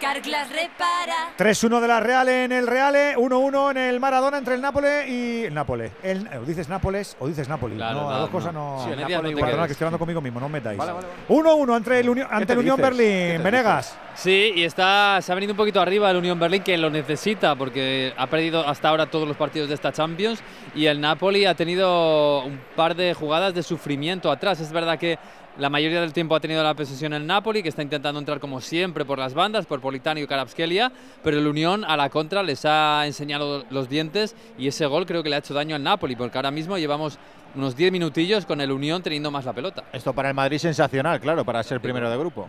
Carglass 0.00 0.48
repara. 0.50 1.32
3-1 1.38 1.80
de 1.80 1.88
la 1.88 2.00
Real 2.00 2.28
en 2.28 2.52
el 2.52 2.66
Reale, 2.66 3.16
1-1 3.16 3.70
en 3.70 3.76
el 3.78 4.00
Maradona 4.00 4.38
entre 4.38 4.54
el 4.54 4.60
Nápoles 4.60 5.08
y 5.08 5.44
el 5.44 5.54
Nápoles. 5.54 5.92
El, 6.02 6.28
o 6.36 6.44
dices 6.44 6.68
Nápoles 6.68 7.16
o 7.20 7.26
dices 7.28 7.48
Nápoles. 7.48 7.76
Claro, 7.78 7.94
no, 8.00 8.02
no, 8.04 8.10
las 8.10 8.20
dos 8.20 8.28
no. 8.28 8.32
cosas 8.32 8.52
no. 8.54 8.82
Sí, 8.84 8.90
el 8.90 9.00
Nápoles 9.00 9.34
Perdona, 9.34 9.52
quedes. 9.52 9.66
que 9.66 9.72
estoy 9.72 9.84
hablando 9.86 9.98
conmigo 9.98 10.20
mismo, 10.20 10.40
no 10.40 10.46
os 10.46 10.52
metáis. 10.52 10.78
Vale, 10.78 10.92
vale, 10.92 11.06
1-1 11.28 11.76
entre 11.76 12.00
el 12.00 12.08
Unión- 12.10 12.28
ante 12.30 12.52
el 12.52 12.58
Unión 12.58 12.76
Berlín. 12.80 13.42
Venegas. 13.42 13.96
Sí, 14.14 14.52
y 14.56 14.64
está, 14.64 15.20
se 15.22 15.32
ha 15.32 15.34
venido 15.34 15.52
un 15.52 15.56
poquito 15.56 15.80
arriba 15.80 16.10
el 16.10 16.16
Unión 16.16 16.38
Berlín, 16.38 16.62
que 16.62 16.76
lo 16.78 16.90
necesita, 16.90 17.56
porque 17.56 18.12
ha 18.16 18.26
perdido 18.28 18.66
hasta 18.66 18.88
ahora 18.88 19.06
todos 19.06 19.26
los 19.26 19.36
partidos 19.36 19.68
de 19.68 19.74
esta 19.74 19.90
Champions. 19.92 20.40
Y 20.74 20.86
el 20.86 21.00
Napoli 21.00 21.46
ha 21.46 21.54
tenido 21.54 22.44
un 22.44 22.60
par 22.76 22.94
de 22.94 23.14
jugadas 23.14 23.54
de 23.54 23.62
sufrimiento 23.62 24.30
atrás. 24.30 24.60
Es 24.60 24.70
verdad 24.70 24.98
que 24.98 25.18
la 25.58 25.70
mayoría 25.70 26.00
del 26.00 26.12
tiempo 26.12 26.34
ha 26.34 26.40
tenido 26.40 26.62
la 26.62 26.74
posesión 26.74 27.12
el 27.12 27.26
Napoli, 27.26 27.62
que 27.62 27.68
está 27.68 27.82
intentando 27.82 28.18
entrar 28.18 28.40
como 28.40 28.60
siempre 28.60 29.04
por 29.04 29.18
las 29.18 29.34
bandas, 29.34 29.66
por 29.66 29.80
Politano 29.80 30.20
y 30.20 30.26
Karabskelia, 30.26 30.90
pero 31.22 31.38
el 31.38 31.46
Unión 31.46 31.84
a 31.84 31.96
la 31.96 32.10
contra 32.10 32.42
les 32.42 32.64
ha 32.64 33.06
enseñado 33.06 33.64
los 33.70 33.88
dientes 33.88 34.34
y 34.58 34.68
ese 34.68 34.86
gol 34.86 35.06
creo 35.06 35.22
que 35.22 35.28
le 35.28 35.36
ha 35.36 35.38
hecho 35.38 35.54
daño 35.54 35.76
al 35.76 35.82
Napoli, 35.82 36.16
porque 36.16 36.38
ahora 36.38 36.50
mismo 36.50 36.76
llevamos 36.76 37.18
unos 37.54 37.76
10 37.76 37.92
minutillos 37.92 38.46
con 38.46 38.60
el 38.60 38.72
Unión 38.72 39.02
teniendo 39.02 39.30
más 39.30 39.44
la 39.44 39.52
pelota. 39.52 39.84
Esto 39.92 40.12
para 40.12 40.28
el 40.28 40.34
Madrid 40.34 40.58
sensacional, 40.58 41.20
claro, 41.20 41.44
para 41.44 41.62
ser 41.62 41.80
primero 41.80 42.10
de 42.10 42.16
grupo. 42.16 42.48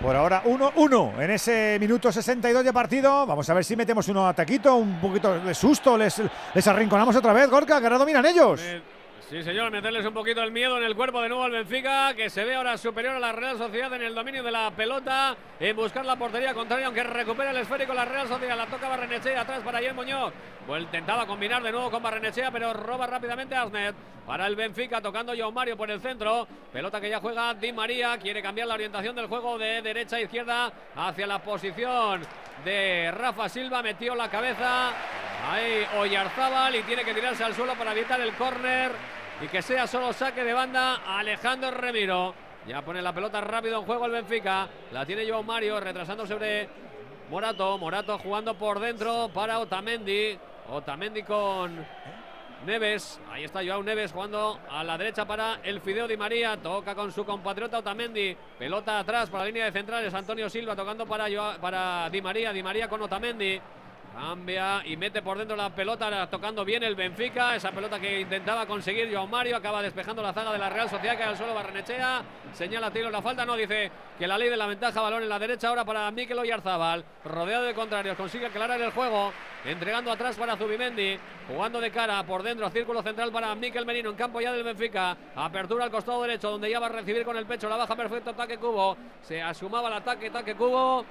Por 0.00 0.14
ahora 0.14 0.42
1-1 0.44 1.20
en 1.20 1.30
ese 1.30 1.78
minuto 1.80 2.12
62 2.12 2.64
de 2.64 2.72
partido. 2.72 3.26
Vamos 3.26 3.48
a 3.48 3.54
ver 3.54 3.64
si 3.64 3.74
metemos 3.74 4.06
uno 4.08 4.26
a 4.26 4.34
taquito, 4.34 4.76
un 4.76 5.00
poquito 5.00 5.40
de 5.40 5.54
susto. 5.54 5.96
Les, 5.96 6.22
les 6.54 6.68
arrinconamos 6.68 7.16
otra 7.16 7.32
vez, 7.32 7.48
Gorka, 7.48 7.80
que 7.80 7.86
ahora 7.86 7.98
dominan 7.98 8.24
ellos. 8.26 8.60
Sí, 9.30 9.42
señor, 9.42 9.70
meterles 9.70 10.04
un 10.04 10.12
poquito 10.12 10.42
el 10.42 10.52
miedo 10.52 10.76
en 10.76 10.84
el 10.84 10.94
cuerpo 10.94 11.22
de 11.22 11.30
nuevo 11.30 11.44
al 11.44 11.50
Benfica, 11.50 12.12
que 12.14 12.28
se 12.28 12.44
ve 12.44 12.54
ahora 12.54 12.76
superior 12.76 13.16
a 13.16 13.18
la 13.18 13.32
Real 13.32 13.56
Sociedad 13.56 13.90
en 13.94 14.02
el 14.02 14.14
dominio 14.14 14.42
de 14.42 14.50
la 14.50 14.70
pelota, 14.70 15.34
en 15.58 15.74
buscar 15.74 16.04
la 16.04 16.16
portería 16.16 16.52
contraria, 16.52 16.86
aunque 16.86 17.02
recupera 17.02 17.50
el 17.50 17.56
esférico 17.56 17.94
la 17.94 18.04
Real 18.04 18.28
Sociedad, 18.28 18.54
la 18.54 18.66
toca 18.66 18.86
Barrenechea 18.86 19.40
atrás 19.40 19.62
para 19.64 19.78
Ayer 19.78 19.94
Muñoz. 19.94 20.30
Pues 20.66 20.82
intentaba 20.82 21.26
combinar 21.26 21.62
de 21.62 21.72
nuevo 21.72 21.90
con 21.90 22.02
Barrenechea, 22.02 22.50
pero 22.50 22.74
roba 22.74 23.06
rápidamente 23.06 23.54
Asnet. 23.54 23.96
Para 24.26 24.46
el 24.46 24.56
Benfica, 24.56 25.00
tocando 25.00 25.34
João 25.34 25.52
Mario 25.52 25.76
por 25.76 25.90
el 25.90 26.00
centro. 26.00 26.46
Pelota 26.72 27.00
que 27.00 27.08
ya 27.08 27.20
juega 27.20 27.54
Di 27.54 27.72
María, 27.72 28.18
quiere 28.18 28.42
cambiar 28.42 28.68
la 28.68 28.74
orientación 28.74 29.16
del 29.16 29.26
juego 29.26 29.58
de 29.58 29.80
derecha 29.80 30.16
a 30.16 30.20
izquierda 30.20 30.72
hacia 30.96 31.26
la 31.26 31.42
posición 31.42 32.20
de 32.64 33.10
Rafa 33.10 33.48
Silva, 33.48 33.82
metió 33.82 34.14
la 34.14 34.30
cabeza. 34.30 34.92
Ahí 35.50 35.86
Oyarzábal 35.98 36.76
y 36.76 36.82
tiene 36.82 37.04
que 37.04 37.14
tirarse 37.14 37.44
al 37.44 37.54
suelo 37.54 37.74
para 37.74 37.92
evitar 37.92 38.20
el 38.20 38.34
córner 38.34 38.92
y 39.40 39.48
que 39.48 39.62
sea 39.62 39.86
solo 39.86 40.12
saque 40.12 40.44
de 40.44 40.52
banda 40.52 41.02
Alejandro 41.06 41.70
Remiro. 41.70 42.34
Ya 42.66 42.82
pone 42.82 43.02
la 43.02 43.12
pelota 43.12 43.40
rápido 43.40 43.80
en 43.80 43.84
juego 43.84 44.06
el 44.06 44.12
Benfica. 44.12 44.68
La 44.92 45.04
tiene 45.04 45.28
Joao 45.28 45.42
Mario 45.42 45.80
retrasando 45.80 46.26
sobre 46.26 46.68
Morato. 47.28 47.76
Morato 47.76 48.18
jugando 48.18 48.54
por 48.54 48.80
dentro 48.80 49.28
para 49.34 49.58
Otamendi. 49.58 50.38
Otamendi 50.70 51.22
con 51.22 51.84
Neves. 52.64 53.20
Ahí 53.30 53.44
está 53.44 53.60
Joao 53.64 53.82
Neves 53.82 54.12
jugando 54.12 54.58
a 54.70 54.82
la 54.84 54.96
derecha 54.98 55.24
para 55.26 55.60
el 55.62 55.80
Fideo 55.80 56.08
Di 56.08 56.16
María. 56.16 56.56
Toca 56.56 56.94
con 56.94 57.12
su 57.12 57.24
compatriota 57.24 57.78
Otamendi. 57.78 58.36
Pelota 58.58 58.98
atrás 58.98 59.28
para 59.30 59.44
la 59.44 59.48
línea 59.48 59.64
de 59.66 59.72
centrales. 59.72 60.12
Antonio 60.14 60.48
Silva 60.50 60.74
tocando 60.74 61.06
para, 61.06 61.28
Joao- 61.28 61.58
para 61.60 62.08
Di 62.10 62.20
María. 62.22 62.52
Di 62.52 62.62
María 62.62 62.88
con 62.88 63.00
Otamendi. 63.02 63.60
Cambia 64.14 64.80
y 64.86 64.96
mete 64.96 65.22
por 65.22 65.36
dentro 65.36 65.56
la 65.56 65.74
pelota, 65.74 66.28
tocando 66.30 66.64
bien 66.64 66.84
el 66.84 66.94
Benfica. 66.94 67.56
Esa 67.56 67.72
pelota 67.72 67.98
que 67.98 68.20
intentaba 68.20 68.64
conseguir 68.64 69.12
Joao 69.12 69.26
Mario. 69.26 69.56
Acaba 69.56 69.82
despejando 69.82 70.22
la 70.22 70.32
zaga 70.32 70.52
de 70.52 70.58
la 70.58 70.70
Real 70.70 70.88
Sociedad, 70.88 71.16
que 71.16 71.24
al 71.24 71.36
suelo 71.36 71.52
Barrenechea. 71.52 72.22
Señala 72.52 72.92
Tiro 72.92 73.10
la 73.10 73.20
falta. 73.20 73.44
No, 73.44 73.56
dice 73.56 73.90
que 74.16 74.26
la 74.28 74.38
ley 74.38 74.48
de 74.48 74.56
la 74.56 74.66
ventaja. 74.66 75.00
Balón 75.00 75.24
en 75.24 75.28
la 75.28 75.38
derecha 75.38 75.68
ahora 75.68 75.84
para 75.84 76.08
Mikel 76.12 76.38
Oyarzábal. 76.38 77.04
Rodeado 77.24 77.64
de 77.64 77.74
contrarios. 77.74 78.16
Consigue 78.16 78.46
aclarar 78.46 78.80
el 78.80 78.92
juego. 78.92 79.32
Entregando 79.64 80.12
atrás 80.12 80.36
para 80.36 80.56
Zubimendi. 80.56 81.18
Jugando 81.48 81.80
de 81.80 81.90
cara 81.90 82.22
por 82.22 82.44
dentro. 82.44 82.70
Círculo 82.70 83.02
central 83.02 83.32
para 83.32 83.52
Mikel 83.56 83.84
Merino. 83.84 84.10
En 84.10 84.16
campo 84.16 84.40
ya 84.40 84.52
del 84.52 84.62
Benfica. 84.62 85.16
Apertura 85.34 85.84
al 85.84 85.90
costado 85.90 86.22
derecho, 86.22 86.50
donde 86.52 86.70
ya 86.70 86.78
va 86.78 86.86
a 86.86 86.90
recibir 86.90 87.24
con 87.24 87.36
el 87.36 87.46
pecho. 87.46 87.68
La 87.68 87.76
baja 87.76 87.96
perfecto. 87.96 88.30
Ataque 88.30 88.58
Cubo. 88.58 88.96
Se 89.22 89.42
asumaba 89.42 89.88
el 89.88 89.94
ataque. 89.94 90.28
Ataque 90.28 90.54
Cubo. 90.54 91.04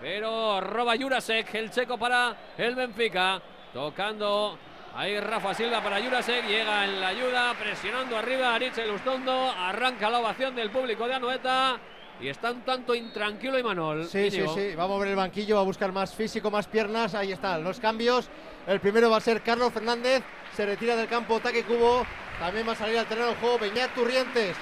Pero 0.00 0.60
roba 0.62 0.96
Jurasek, 0.96 1.54
el 1.54 1.70
checo 1.70 1.98
para 1.98 2.34
el 2.56 2.74
Benfica. 2.74 3.40
Tocando 3.72 4.58
ahí 4.94 5.20
Rafa 5.20 5.52
Silva 5.52 5.82
para 5.82 6.00
Jurasek. 6.00 6.46
Llega 6.46 6.84
en 6.84 7.00
la 7.00 7.08
ayuda, 7.08 7.54
presionando 7.54 8.16
arriba 8.16 8.48
a 8.50 8.54
Ariche 8.54 8.86
Lustondo. 8.86 9.50
Arranca 9.50 10.08
la 10.08 10.20
ovación 10.20 10.54
del 10.56 10.70
público 10.70 11.06
de 11.06 11.14
Anoeta. 11.14 11.78
Y 12.18 12.28
está 12.28 12.50
un 12.50 12.62
tanto 12.62 12.94
intranquilo 12.94 13.58
Imanol. 13.58 14.06
Sí, 14.06 14.30
sí, 14.30 14.42
sí. 14.54 14.74
Va 14.74 14.84
a 14.84 14.88
mover 14.88 15.08
el 15.08 15.16
banquillo, 15.16 15.56
va 15.56 15.62
a 15.62 15.64
buscar 15.64 15.92
más 15.92 16.14
físico, 16.14 16.50
más 16.50 16.66
piernas. 16.66 17.14
Ahí 17.14 17.32
están 17.32 17.62
los 17.62 17.78
cambios. 17.78 18.28
El 18.66 18.80
primero 18.80 19.10
va 19.10 19.18
a 19.18 19.20
ser 19.20 19.42
Carlos 19.42 19.72
Fernández. 19.72 20.22
Se 20.56 20.64
retira 20.64 20.96
del 20.96 21.08
campo 21.08 21.40
Taque 21.40 21.64
Cubo. 21.64 22.06
También 22.38 22.66
va 22.66 22.72
a 22.72 22.76
salir 22.76 22.98
al 22.98 23.06
terreno 23.06 23.28
del 23.28 23.36
juego 23.36 23.58
Beñat 23.58 23.94
Turrientes 23.94 24.56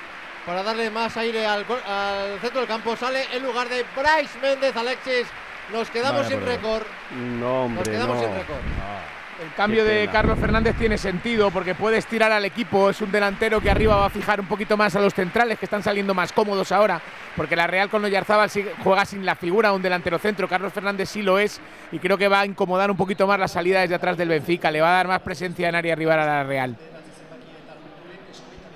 para 0.48 0.62
darle 0.62 0.90
más 0.90 1.14
aire 1.18 1.44
al, 1.44 1.66
al, 1.86 2.40
centro 2.40 2.60
del 2.60 2.66
campo. 2.66 2.96
Sale 2.96 3.26
en 3.34 3.42
lugar 3.42 3.68
de 3.68 3.84
Bryce 3.94 4.38
Méndez, 4.40 4.74
Alexis. 4.74 5.26
Nos 5.70 5.90
quedamos 5.90 6.26
sin 6.26 6.40
récord. 6.40 6.84
No, 7.38 7.64
hombre, 7.64 7.80
Nos 7.80 7.88
quedamos 7.90 8.16
no. 8.16 8.22
sin 8.22 8.34
récord. 8.34 8.58
El 9.42 9.52
cambio 9.54 9.84
de. 9.84 10.08
Carlos 10.10 10.38
Fernández 10.38 10.74
tiene 10.78 10.96
sentido 10.96 11.50
porque 11.50 11.74
puede 11.74 11.98
estirar 11.98 12.32
al 12.32 12.46
equipo. 12.46 12.88
Es 12.88 13.02
un 13.02 13.12
delantero 13.12 13.60
que 13.60 13.70
arriba 13.70 13.96
va 13.96 14.06
a 14.06 14.10
fijar 14.10 14.40
un 14.40 14.46
poquito 14.46 14.78
más 14.78 14.96
a 14.96 15.00
los 15.00 15.12
centrales 15.12 15.58
que 15.58 15.66
están 15.66 15.82
saliendo 15.82 16.14
más 16.14 16.32
cómodos 16.32 16.72
ahora. 16.72 16.98
Porque 17.36 17.54
la 17.54 17.66
Real 17.66 17.90
con 17.90 18.02
Oyarzábal 18.02 18.48
sí 18.48 18.64
juega 18.82 19.04
sin 19.04 19.26
la 19.26 19.36
figura 19.36 19.68
de 19.68 19.76
un 19.76 19.82
delantero 19.82 20.18
centro. 20.18 20.48
Carlos 20.48 20.72
Fernández 20.72 21.10
sí 21.10 21.20
lo 21.20 21.38
es 21.38 21.60
y 21.92 21.98
creo 21.98 22.16
que 22.16 22.26
va 22.26 22.40
a 22.40 22.46
incomodar 22.46 22.90
un 22.90 22.96
poquito 22.96 23.26
más 23.26 23.38
la 23.38 23.48
salida 23.48 23.82
desde 23.82 23.96
atrás 23.96 24.16
del 24.16 24.30
Benfica. 24.30 24.70
Le 24.70 24.80
va 24.80 24.92
a 24.92 24.96
dar 24.96 25.08
más 25.08 25.20
presencia 25.20 25.68
en 25.68 25.74
área 25.74 25.94
rival 25.94 26.20
a 26.20 26.24
la 26.24 26.44
Real. 26.44 26.74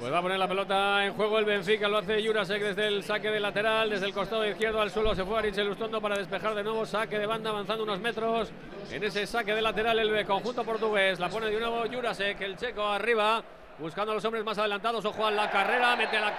Pues 0.03 0.13
va 0.13 0.19
a 0.19 0.23
poner 0.23 0.37
la 0.37 0.49
pelota 0.49 1.07
en 1.07 1.15
juego 1.15 1.39
el 1.39 1.45
Benfica, 1.45 1.87
lo 1.87 1.99
hace 1.99 2.27
Jurasek 2.27 2.61
desde 2.61 2.89
el 2.89 3.05
saque 3.05 3.31
de 3.31 3.39
lateral, 3.39 3.89
desde 3.89 4.07
el 4.07 4.13
costado 4.13 4.45
izquierdo 4.45 4.81
al 4.81 4.91
suelo 4.91 5.15
se 5.15 5.25
fue 5.25 5.39
Ariche 5.39 5.63
Lustondo 5.63 6.01
para 6.01 6.19
despejar 6.19 6.57
de 6.57 6.65
nuevo, 6.65 6.85
saque 6.85 7.21
de 7.21 7.25
banda 7.25 7.51
avanzando 7.51 7.85
unos 7.85 8.01
metros, 8.01 8.51
en 8.91 9.05
ese 9.05 9.29
saque 9.29 9.55
de 9.55 9.63
lateral 9.63 10.01
el 10.01 10.27
conjunto 10.27 10.65
portugués, 10.65 11.21
la 11.21 11.29
pone 11.29 11.47
de 11.47 11.61
nuevo 11.61 11.85
Jurasek, 11.89 12.41
el 12.41 12.57
checo 12.57 12.85
arriba, 12.85 13.45
buscando 13.79 14.11
a 14.11 14.17
los 14.17 14.25
hombres 14.25 14.45
más 14.45 14.59
adelantados, 14.59 15.05
ojo 15.05 15.25
a 15.25 15.31
la 15.31 15.49
carrera, 15.49 15.95
mete 15.95 16.19
la 16.19 16.33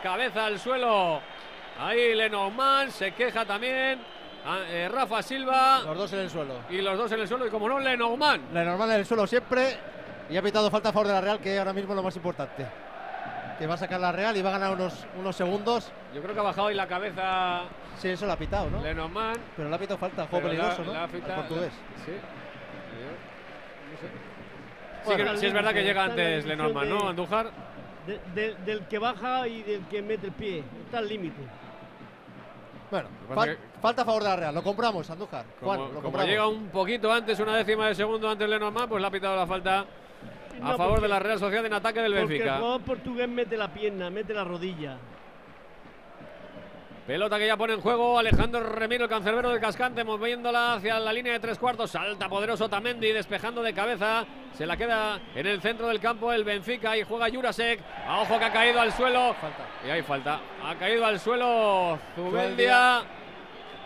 cabeza 0.00 0.46
al 0.46 0.60
suelo, 0.60 1.20
ahí 1.80 2.14
Lenormand, 2.14 2.92
se 2.92 3.10
queja 3.14 3.44
también, 3.44 4.00
ah, 4.46 4.60
eh, 4.68 4.88
Rafa 4.88 5.22
Silva, 5.22 5.82
Los 5.86 5.98
dos 5.98 6.12
en 6.12 6.20
el 6.20 6.30
suelo. 6.30 6.54
y 6.70 6.80
los 6.80 6.96
dos 6.96 7.10
en 7.10 7.18
el 7.18 7.26
suelo, 7.26 7.48
y 7.48 7.50
como 7.50 7.68
no, 7.68 7.80
Lenormand. 7.80 8.54
La 8.54 8.62
normal 8.62 8.92
en 8.92 8.96
el 9.00 9.06
suelo 9.06 9.26
siempre. 9.26 9.76
Y 10.30 10.36
ha 10.36 10.40
pitado 10.40 10.70
falta 10.70 10.90
a 10.90 10.92
favor 10.92 11.08
de 11.08 11.12
la 11.14 11.20
Real, 11.20 11.40
que 11.40 11.58
ahora 11.58 11.72
mismo 11.72 11.92
es 11.92 11.96
lo 11.96 12.02
más 12.02 12.16
importante. 12.16 12.64
Que 13.62 13.68
va 13.68 13.74
a 13.74 13.78
sacar 13.78 14.00
la 14.00 14.10
Real 14.10 14.36
y 14.36 14.42
va 14.42 14.48
a 14.48 14.58
ganar 14.58 14.74
unos, 14.74 15.06
unos 15.16 15.36
segundos. 15.36 15.92
Yo 16.12 16.20
creo 16.20 16.34
que 16.34 16.40
ha 16.40 16.42
bajado 16.42 16.66
ahí 16.66 16.74
la 16.74 16.88
cabeza 16.88 17.60
Sí, 17.96 18.08
eso 18.08 18.26
lo 18.26 18.32
ha 18.32 18.36
pitado, 18.36 18.68
¿no? 18.68 18.82
Lenormand. 18.82 19.38
Pero 19.56 19.68
le 19.68 19.74
ha 19.76 19.78
pitado 19.78 19.98
falta, 19.98 20.26
juego 20.26 20.48
la- 20.48 20.52
peligroso, 20.52 20.82
¿no? 20.84 20.92
la. 20.92 21.06
Sí. 21.06 21.12
Sí, 22.04 22.12
Bueno, 25.04 25.30
que, 25.32 25.38
sí 25.38 25.46
es 25.46 25.52
verdad 25.52 25.72
que 25.72 25.84
llega 25.84 26.02
antes 26.02 26.44
Lenormand, 26.44 26.90
¿no? 26.90 27.08
Andújar. 27.08 27.50
de- 28.04 28.18
de- 28.34 28.54
del 28.64 28.80
que 28.88 28.98
baja 28.98 29.46
y 29.46 29.62
del 29.62 29.86
que 29.86 30.02
mete 30.02 30.26
el 30.26 30.32
pie. 30.32 30.64
Está 30.86 30.98
al 30.98 31.08
límite. 31.08 31.40
Bueno, 32.90 33.08
fal- 33.28 33.56
falta 33.80 34.02
a 34.02 34.04
favor 34.04 34.24
de 34.24 34.28
la 34.28 34.34
Real. 34.36 34.54
Lo 34.56 34.64
compramos, 34.64 35.08
Andújar. 35.08 35.44
Juan, 35.60 35.78
Como, 35.78 35.82
lo 35.82 35.88
como 35.94 36.02
compramos. 36.02 36.28
llega 36.28 36.48
un 36.48 36.66
poquito 36.70 37.12
antes, 37.12 37.38
una 37.38 37.56
décima 37.58 37.86
de 37.86 37.94
segundo 37.94 38.28
antes 38.28 38.48
Lenormand, 38.48 38.88
pues 38.88 39.00
le 39.00 39.06
ha 39.06 39.10
pitado 39.12 39.36
la 39.36 39.46
falta 39.46 39.84
a 40.60 40.70
No, 40.72 40.76
favor 40.76 41.00
de 41.00 41.08
la 41.08 41.18
Real 41.18 41.38
Sociedad 41.38 41.64
en 41.66 41.72
ataque 41.72 42.00
del 42.00 42.12
Porque 42.12 42.22
el 42.22 42.28
Benfica. 42.28 42.56
jugador 42.56 42.80
portugués 42.82 43.28
mete 43.28 43.56
la 43.56 43.68
pierna, 43.72 44.10
mete 44.10 44.34
la 44.34 44.44
rodilla. 44.44 44.96
Pelota 47.06 47.36
que 47.36 47.48
ya 47.48 47.56
pone 47.56 47.72
en 47.74 47.80
juego 47.80 48.16
Alejandro 48.16 48.60
Remiro, 48.62 49.04
el 49.04 49.10
cancerbero 49.10 49.50
del 49.50 49.58
cascante, 49.60 50.04
moviéndola 50.04 50.74
hacia 50.74 51.00
la 51.00 51.12
línea 51.12 51.32
de 51.32 51.40
tres 51.40 51.58
cuartos. 51.58 51.90
Salta 51.90 52.28
poderoso 52.28 52.68
Tamendi, 52.68 53.10
despejando 53.10 53.60
de 53.60 53.74
cabeza. 53.74 54.24
Se 54.56 54.64
la 54.66 54.76
queda 54.76 55.18
en 55.34 55.46
el 55.48 55.60
centro 55.60 55.88
del 55.88 55.98
campo 55.98 56.32
el 56.32 56.44
Benfica 56.44 56.96
y 56.96 57.02
juega 57.02 57.28
Jurasek. 57.28 57.80
A 58.06 58.20
ojo 58.20 58.38
que 58.38 58.44
ha 58.44 58.52
caído 58.52 58.80
al 58.80 58.92
suelo. 58.92 59.34
Y 59.84 59.90
hay 59.90 60.02
falta. 60.02 60.38
Ha 60.64 60.76
caído 60.76 61.04
al 61.04 61.18
suelo 61.18 61.98
Zubeldia. 62.14 63.02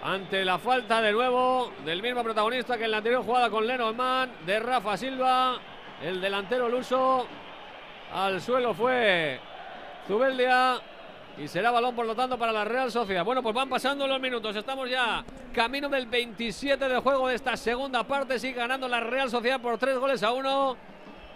Ante 0.02 0.44
la 0.44 0.59
falta 0.59 1.01
de 1.01 1.10
nuevo 1.10 1.72
del 1.86 2.02
mismo 2.02 2.22
protagonista 2.22 2.76
que 2.76 2.84
en 2.84 2.90
la 2.90 2.98
anterior 2.98 3.24
jugada 3.24 3.48
con 3.48 3.66
Lenormand, 3.66 4.40
de 4.44 4.60
Rafa 4.60 4.94
Silva. 4.98 5.56
El 6.02 6.20
delantero 6.20 6.68
luso. 6.68 7.27
Al 8.12 8.40
suelo 8.40 8.74
fue 8.74 9.40
Zubeldia. 10.06 10.81
Y 11.39 11.48
será 11.48 11.70
balón, 11.70 11.94
por 11.94 12.06
lo 12.06 12.14
tanto, 12.14 12.39
para 12.39 12.51
la 12.51 12.64
Real 12.64 12.90
Sociedad. 12.90 13.24
Bueno, 13.24 13.43
pues 13.43 13.55
van 13.55 13.68
pasando 13.68 14.06
los 14.06 14.20
minutos. 14.20 14.56
Estamos 14.56 14.89
ya 14.89 15.23
camino 15.55 15.89
del 15.89 16.06
27 16.06 16.89
de 16.89 16.98
juego 16.98 17.28
de 17.28 17.35
esta 17.35 17.56
segunda 17.56 18.05
parte. 18.05 18.39
Sigue 18.39 18.55
ganando 18.55 18.89
la 18.89 19.01
Real 19.01 19.31
Sociedad 19.31 19.60
por 19.60 19.77
tres 19.78 19.98
goles 19.98 20.23
a 20.23 20.32
uno. 20.32 20.77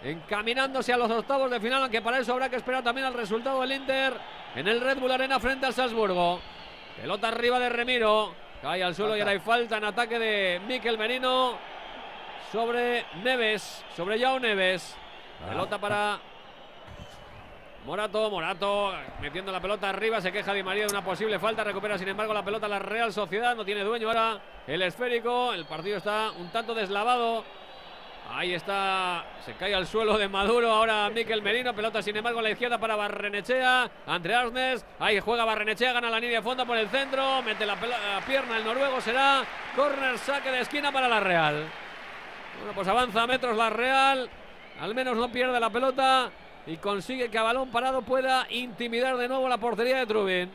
Encaminándose 0.03 0.91
a 0.91 0.97
los 0.97 1.11
octavos 1.11 1.51
de 1.51 1.59
final, 1.59 1.83
aunque 1.83 2.01
para 2.01 2.17
eso 2.17 2.33
habrá 2.33 2.49
que 2.49 2.55
esperar 2.55 2.83
también 2.83 3.05
al 3.05 3.13
resultado 3.13 3.61
del 3.61 3.73
Inter 3.73 4.13
en 4.55 4.67
el 4.67 4.81
Red 4.81 4.97
Bull 4.97 5.11
Arena 5.11 5.39
frente 5.39 5.67
al 5.67 5.73
Salzburgo. 5.73 6.39
Pelota 6.99 7.27
arriba 7.27 7.59
de 7.59 7.69
Remiro. 7.69 8.33
Cae 8.63 8.83
al 8.83 8.95
suelo 8.95 9.15
y 9.15 9.19
ahora 9.19 9.31
hay 9.31 9.39
falta 9.39 9.77
en 9.77 9.83
ataque 9.83 10.17
de 10.17 10.61
Miquel 10.67 10.97
Merino 10.97 11.57
sobre 12.51 13.05
Neves, 13.23 13.83
sobre 13.95 14.19
Yao 14.19 14.39
Neves. 14.39 14.95
Pelota 15.47 15.77
para 15.79 16.19
Morato, 17.85 18.29
Morato 18.29 18.93
metiendo 19.21 19.51
la 19.51 19.59
pelota 19.59 19.89
arriba, 19.89 20.21
se 20.21 20.31
queja 20.31 20.53
Di 20.53 20.61
María 20.61 20.85
de 20.85 20.91
una 20.91 21.03
posible 21.03 21.39
falta, 21.39 21.63
recupera 21.63 21.97
sin 21.97 22.09
embargo 22.09 22.33
la 22.33 22.43
pelota 22.43 22.67
la 22.67 22.79
Real 22.79 23.11
Sociedad, 23.11 23.55
no 23.55 23.65
tiene 23.65 23.83
dueño 23.83 24.07
ahora 24.07 24.39
el 24.67 24.81
esférico, 24.81 25.53
el 25.53 25.65
partido 25.65 25.97
está 25.97 26.31
un 26.31 26.49
tanto 26.51 26.75
deslavado. 26.75 27.43
Ahí 28.33 28.53
está, 28.53 29.25
se 29.43 29.55
cae 29.55 29.75
al 29.75 29.85
suelo 29.85 30.17
de 30.17 30.29
Maduro 30.29 30.71
ahora 30.71 31.09
Miquel 31.09 31.41
Merino, 31.41 31.73
pelota 31.73 32.01
sin 32.01 32.15
embargo 32.15 32.39
a 32.39 32.43
la 32.43 32.51
izquierda 32.51 32.77
para 32.77 32.95
Barrenechea, 32.95 33.91
Andre 34.07 34.35
Arnes, 34.35 34.85
ahí 34.99 35.19
juega 35.19 35.43
Barrenechea, 35.43 35.91
gana 35.91 36.09
la 36.09 36.19
línea 36.19 36.37
de 36.37 36.43
fondo 36.43 36.65
por 36.65 36.77
el 36.77 36.87
centro, 36.87 37.41
mete 37.41 37.65
la, 37.65 37.75
la 37.75 38.21
pierna 38.25 38.57
el 38.57 38.63
noruego, 38.63 39.01
será 39.01 39.43
córner, 39.75 40.17
saque 40.17 40.49
de 40.49 40.61
esquina 40.61 40.93
para 40.93 41.09
la 41.09 41.19
Real. 41.19 41.65
Bueno, 42.61 42.75
pues 42.75 42.87
avanza 42.87 43.23
a 43.23 43.27
metros 43.27 43.57
la 43.57 43.71
Real, 43.71 44.29
al 44.79 44.93
menos 44.93 45.17
no 45.17 45.31
pierde 45.31 45.59
la 45.59 45.71
pelota 45.71 46.29
y 46.67 46.77
consigue 46.77 47.27
que 47.31 47.39
a 47.39 47.41
balón 47.41 47.71
parado 47.71 48.03
pueda 48.03 48.45
intimidar 48.51 49.17
de 49.17 49.27
nuevo 49.27 49.49
la 49.49 49.57
portería 49.57 49.97
de 49.97 50.05
Trubin. 50.05 50.51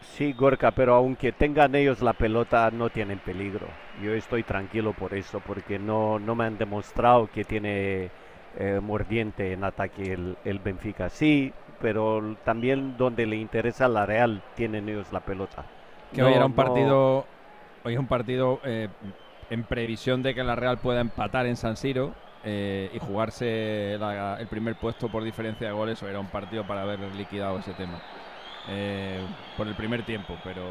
Sí, 0.00 0.32
Gorka, 0.32 0.72
pero 0.72 0.94
aunque 0.94 1.32
tengan 1.32 1.74
ellos 1.74 2.00
la 2.00 2.14
pelota, 2.14 2.70
no 2.70 2.88
tienen 2.90 3.20
peligro. 3.20 3.76
Yo 3.92 4.14
estoy 4.14 4.44
tranquilo 4.44 4.94
por 4.94 5.14
eso, 5.14 5.40
porque 5.42 5.78
no, 5.78 6.18
no 6.18 6.34
me 6.34 6.44
han 6.44 6.56
demostrado 6.56 7.28
que 7.28 7.44
tiene 7.44 8.12
eh, 8.54 8.80
mordiente 8.82 9.52
en 9.52 9.62
ataque 9.64 10.12
el, 10.14 10.38
el 10.42 10.58
Benfica. 10.58 11.10
Sí, 11.10 11.54
pero 11.78 12.36
también 12.42 12.96
donde 12.96 13.26
le 13.26 13.36
interesa 13.36 13.88
la 13.88 14.06
Real, 14.06 14.42
tienen 14.54 14.88
ellos 14.88 15.12
la 15.12 15.20
pelota. 15.20 15.70
Que 16.12 16.22
No, 16.22 16.28
hoy 16.28 16.34
era 16.34 16.46
un 16.46 16.54
no- 16.54 16.54
partido, 16.54 17.28
hoy 17.84 17.94
es 17.94 17.98
un 17.98 18.08
partido 18.08 18.60
eh, 18.64 18.88
en 19.50 19.64
previsión 19.64 20.22
de 20.22 20.34
que 20.34 20.44
la 20.44 20.56
Real 20.56 20.78
pueda 20.78 21.00
empatar 21.00 21.46
en 21.46 21.56
San 21.56 21.76
Siro 21.76 22.14
eh, 22.44 22.90
y 22.94 22.98
jugarse 22.98 23.94
el 23.94 24.46
primer 24.48 24.76
puesto 24.76 25.08
por 25.08 25.24
diferencia 25.24 25.66
de 25.66 25.72
goles. 25.72 26.02
Hoy 26.02 26.10
era 26.10 26.20
un 26.20 26.28
partido 26.28 26.66
para 26.66 26.82
haber 26.82 27.00
liquidado 27.14 27.58
ese 27.58 27.72
tema. 27.72 28.00
Eh, 28.68 29.20
por 29.56 29.66
el 29.66 29.74
primer 29.74 30.04
tiempo, 30.04 30.36
pero, 30.44 30.62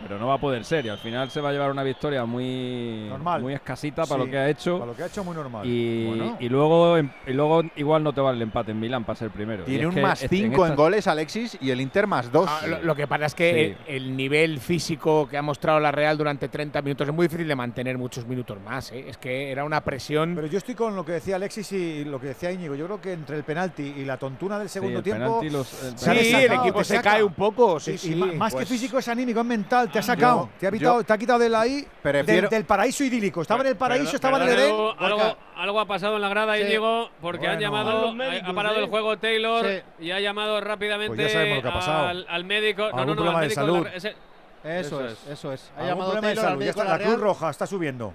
pero 0.00 0.18
no 0.18 0.26
va 0.28 0.34
a 0.34 0.38
poder 0.38 0.64
ser 0.64 0.86
y 0.86 0.88
al 0.88 0.98
final 0.98 1.30
se 1.30 1.40
va 1.40 1.50
a 1.50 1.52
llevar 1.52 1.70
una 1.70 1.82
victoria 1.82 2.24
muy, 2.24 3.06
Normal. 3.08 3.42
muy 3.42 3.54
escasita 3.54 4.04
para 4.06 4.20
Sí, 4.22 4.26
lo 4.26 4.30
que 4.30 4.38
ha 4.38 4.48
hecho. 4.48 4.78
Para 4.78 4.90
lo 4.90 4.96
que 4.96 5.02
ha 5.02 5.06
hecho, 5.06 5.22
muy 5.24 5.34
normal. 5.34 5.66
Y, 5.66 6.06
Bueno. 6.06 6.36
y 6.40 6.48
luego 6.48 6.98
y 6.98 7.32
luego 7.32 7.62
igual 7.76 8.02
no 8.02 8.12
te 8.12 8.20
vale 8.20 8.36
el 8.36 8.42
empate 8.42 8.70
en 8.72 8.80
Milán 8.80 9.04
para 9.04 9.16
ser 9.18 9.30
primero. 9.30 9.62
Y 9.64 9.66
Tiene 9.66 9.82
es 9.82 9.88
un 9.88 9.94
que 9.94 10.02
más 10.02 10.22
es- 10.22 10.30
5 10.30 10.46
en 10.46 10.72
estas- 10.72 10.76
goles 10.76 11.06
Alexis 11.06 11.58
y 11.60 11.70
el 11.70 11.80
Inter 11.80 12.06
más 12.06 12.30
2. 12.32 12.48
Ah, 12.48 12.66
lo, 12.66 12.82
lo 12.82 12.94
que 12.96 13.06
pasa 13.06 13.26
es 13.26 13.34
que 13.34 13.76
Sí. 13.86 13.92
el, 13.92 13.96
el 14.04 14.16
nivel 14.16 14.58
físico 14.60 15.28
que 15.28 15.36
ha 15.36 15.42
mostrado 15.42 15.78
la 15.80 15.92
Real 15.92 16.16
durante 16.16 16.48
30 16.48 16.80
minutos 16.82 17.06
es 17.08 17.14
muy 17.14 17.26
difícil 17.26 17.46
de 17.48 17.54
mantener 17.56 17.98
muchos 17.98 18.26
minutos 18.26 18.58
más. 18.64 18.92
¿eh? 18.92 19.04
Es 19.08 19.18
que 19.18 19.50
era 19.50 19.64
una 19.64 19.80
presión. 19.82 20.34
Pero 20.34 20.46
yo 20.46 20.58
estoy 20.58 20.74
con 20.74 20.96
lo 20.96 21.04
que 21.04 21.12
decía 21.12 21.36
Alexis 21.36 21.70
y 21.72 22.04
lo 22.04 22.20
que 22.20 22.28
decía 22.28 22.50
Íñigo. 22.50 22.74
Yo 22.74 22.86
creo 22.86 23.00
que 23.00 23.12
entre 23.12 23.36
el 23.36 23.44
penalti 23.44 23.82
y 23.96 24.04
la 24.04 24.16
tontuna 24.16 24.58
del 24.58 24.68
segundo 24.68 24.98
el 24.98 25.04
tiempo. 25.04 25.40
penalti 25.40 25.50
los- 25.50 25.82
el 25.84 25.98
se 25.98 26.10
ha 26.10 26.14
Sí, 26.14 26.34
el 26.34 26.52
equipo 26.52 26.82
se 26.84 27.00
cae 27.00 27.22
un 27.26 27.34
poco, 27.34 27.78
sí, 27.80 27.96
sí. 27.98 28.14
más 28.14 28.52
Pues- 28.52 28.66
que 28.68 28.74
físico 28.74 28.98
es 28.98 29.08
anímico, 29.08 29.40
es 29.40 29.46
mental. 29.46 29.90
Te 29.90 29.98
ha 29.98 30.02
sacado, 30.02 30.46
Yo- 30.46 30.50
te, 30.60 30.66
ha 30.66 30.70
quitado, 30.72 31.00
yo 31.00 31.04
te 31.06 31.12
ha 31.12 31.18
quitado 31.18 31.38
de 31.38 31.56
ahí, 31.56 31.86
prefiero- 32.02 32.48
del, 32.48 32.50
del 32.58 32.64
paraíso 32.64 33.04
idílico. 33.04 33.42
Estaba 33.42 33.60
en 33.62 33.66
el 33.68 33.76
paraíso, 33.76 34.16
estaba 34.16 34.38
en 34.38 34.48
el 34.48 34.58
Edén. 34.58 34.70
Algo, 34.70 34.94
algo, 34.98 35.36
algo 35.56 35.80
ha 35.80 35.86
pasado 35.86 36.16
en 36.16 36.22
la 36.22 36.28
grada, 36.28 36.56
Sí. 36.56 36.62
Íñigo, 36.62 37.10
porque 37.20 37.46
han 37.48 37.58
llamado, 37.60 38.08
ha- 38.08 38.14
médicos, 38.14 38.48
ha 38.48 38.52
parado 38.54 38.78
el 38.78 38.86
juego 38.86 39.18
Taylor 39.18 39.66
Sí. 39.66 40.04
y 40.06 40.10
ha 40.12 40.20
llamado 40.20 40.60
rápidamente 40.60 41.14
Pues 41.16 41.26
ya 41.28 41.32
sabemos 41.32 41.56
lo 41.56 41.62
que 41.62 41.68
ha 41.68 41.72
pasado. 41.72 42.06
Al, 42.06 42.26
al 42.28 42.44
médico. 42.44 42.82
No, 42.82 42.88
Algún 42.88 43.00
no, 43.00 43.06
no, 43.06 43.14
problema 43.16 43.38
al 43.38 43.42
de 43.42 43.46
médico 43.48 43.60
salud. 43.60 43.84
la- 43.86 43.94
ese- 43.94 44.16
Eso 44.64 45.06
es, 45.06 45.18
eso 45.30 45.52
es. 45.52 45.70
Ha 45.78 45.84
llamado 45.84 46.10
de 46.12 46.18
al. 46.18 46.24
Ya 46.24 46.30
está, 46.70 46.82
de 46.82 46.88
la 46.88 46.98
la 46.98 47.04
Cruz. 47.04 47.20
Roja 47.20 47.50
está 47.50 47.66
subiendo. 47.66 48.12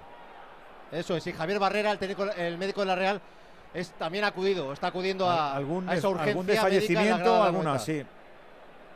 Eso 0.91 1.15
es, 1.15 1.25
y 1.27 1.31
Javier 1.31 1.59
Barrera, 1.59 1.91
el, 1.91 1.99
técnico- 1.99 2.29
el 2.35 2.57
médico 2.57 2.81
de 2.81 2.87
la 2.87 2.95
Real, 2.95 3.21
es 3.73 3.91
también 3.91 4.25
acudido, 4.25 4.73
está 4.73 4.87
acudiendo 4.87 5.29
a, 5.29 5.55
algún, 5.55 5.87
a 5.87 5.93
esa 5.95 6.07
des- 6.09 6.15
urgencia 6.15 6.31
algún 6.31 6.45
médica 6.45 6.61
en 6.61 6.63
la 6.65 6.69
desfallecimiento, 6.69 7.17
grada 7.23 7.33
de 7.37 7.39
la 7.39 7.45
alguna, 7.45 7.79
sí. 7.79 8.03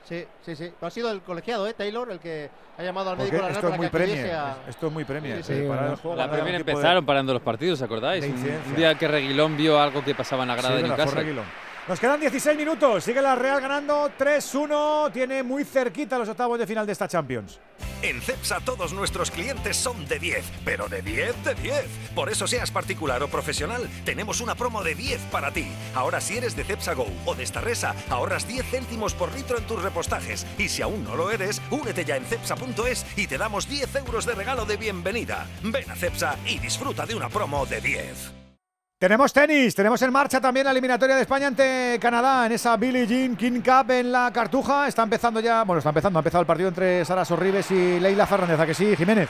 Sí, 0.07 0.23
sí, 0.45 0.55
sí. 0.55 0.71
Pero 0.79 0.87
ha 0.87 0.91
sido 0.91 1.11
el 1.11 1.21
colegiado, 1.21 1.67
¿eh? 1.67 1.73
Taylor, 1.73 2.11
el 2.11 2.19
que 2.19 2.49
ha 2.77 2.83
llamado 2.83 3.09
al 3.09 3.17
médico 3.17 3.37
de 3.37 3.41
la 3.41 3.47
Real 3.47 3.55
esto 3.57 3.67
es 3.67 3.71
para 3.71 3.77
muy 3.77 3.87
que 3.87 3.91
premio. 3.91 4.39
a- 4.39 4.57
Esto 4.69 4.87
es 4.87 4.93
muy 4.93 5.03
premio. 5.03 5.35
La 6.15 6.29
Premier 6.29 6.63
de- 6.63 6.71
empezaron 6.71 7.05
parando 7.05 7.33
los 7.33 7.41
partidos, 7.41 7.79
¿os 7.79 7.83
acordáis? 7.85 8.23
Un, 8.23 8.75
día 8.75 8.95
que 8.95 9.07
Reguilón 9.07 9.57
vio 9.57 9.79
algo 9.79 10.03
que 10.03 10.13
pasaba 10.13 10.43
en 10.43 10.49
la 10.49 10.55
grada 10.55 10.75
Sí, 10.77 10.81
de 10.83 10.87
Newcastle. 10.89 11.35
Nos 11.87 11.99
quedan 11.99 12.19
16 12.19 12.57
minutos. 12.57 13.03
Sigue 13.03 13.21
la 13.21 13.35
Real 13.35 13.61
ganando 13.61 14.09
3-1. 14.17 15.11
Tiene 15.13 15.43
muy 15.43 15.63
cerquita 15.63 16.17
los 16.17 16.27
octavos 16.27 16.57
de 16.57 16.65
final 16.65 16.83
de 16.83 16.91
esta 16.91 17.07
Champions. 17.07 17.59
En 18.01 18.21
CEPSA 18.21 18.59
todos 18.61 18.91
nuestros 18.91 19.29
clientes 19.29 19.77
son 19.77 20.07
de 20.07 20.17
10, 20.17 20.43
pero 20.63 20.87
de 20.87 21.03
10 21.03 21.43
de 21.43 21.53
10. 21.53 21.85
Por 22.15 22.29
eso 22.29 22.47
seas 22.47 22.71
particular 22.71 23.21
o 23.21 23.27
profesional, 23.27 23.87
tenemos 24.03 24.41
una 24.41 24.55
promo 24.55 24.83
de 24.83 24.95
10 24.95 25.21
para 25.31 25.51
ti. 25.51 25.67
Ahora 25.93 26.21
si 26.21 26.37
eres 26.37 26.55
de 26.55 26.63
CEPSA 26.63 26.93
Go 26.95 27.07
o 27.25 27.35
de 27.35 27.43
esta 27.43 27.61
resa, 27.61 27.93
ahorras 28.09 28.47
10 28.47 28.65
céntimos 28.65 29.13
por 29.13 29.31
litro 29.33 29.57
en 29.57 29.65
tus 29.65 29.81
repostajes. 29.81 30.47
Y 30.57 30.69
si 30.69 30.81
aún 30.81 31.03
no 31.03 31.15
lo 31.15 31.29
eres, 31.29 31.61
únete 31.69 32.03
ya 32.03 32.15
en 32.15 32.25
cepsa.es 32.25 33.05
y 33.15 33.27
te 33.27 33.37
damos 33.37 33.69
10 33.69 33.95
euros 33.97 34.25
de 34.25 34.33
regalo 34.33 34.65
de 34.65 34.77
bienvenida. 34.77 35.45
Ven 35.61 35.89
a 35.91 35.95
CEPSA 35.95 36.35
y 36.47 36.57
disfruta 36.57 37.05
de 37.05 37.13
una 37.13 37.29
promo 37.29 37.67
de 37.67 37.79
10. 37.79 38.44
Tenemos 38.97 39.33
tenis, 39.33 39.75
tenemos 39.75 40.01
en 40.03 40.13
marcha 40.13 40.39
también 40.39 40.63
la 40.63 40.71
eliminatoria 40.71 41.17
de 41.17 41.23
España 41.23 41.47
ante 41.47 41.97
Canadá 42.01 42.45
en 42.45 42.53
esa 42.53 42.77
Billie 42.77 43.05
Jean 43.05 43.35
King 43.35 43.59
Cup 43.59 43.91
en 43.91 44.09
la 44.09 44.31
Cartuja. 44.31 44.87
Está 44.87 45.03
empezando 45.03 45.41
ya, 45.41 45.65
bueno, 45.65 45.79
está 45.79 45.89
empezando, 45.89 46.17
ha 46.17 46.21
empezado 46.21 46.39
el 46.39 46.47
partido 46.47 46.69
entre 46.69 47.03
Sara 47.03 47.25
Sorribes 47.25 47.69
y 47.71 47.99
Leila 47.99 48.25
Fernández. 48.25 48.57
¿A 48.57 48.65
que 48.65 48.73
sí, 48.73 48.95
Jiménez? 48.95 49.27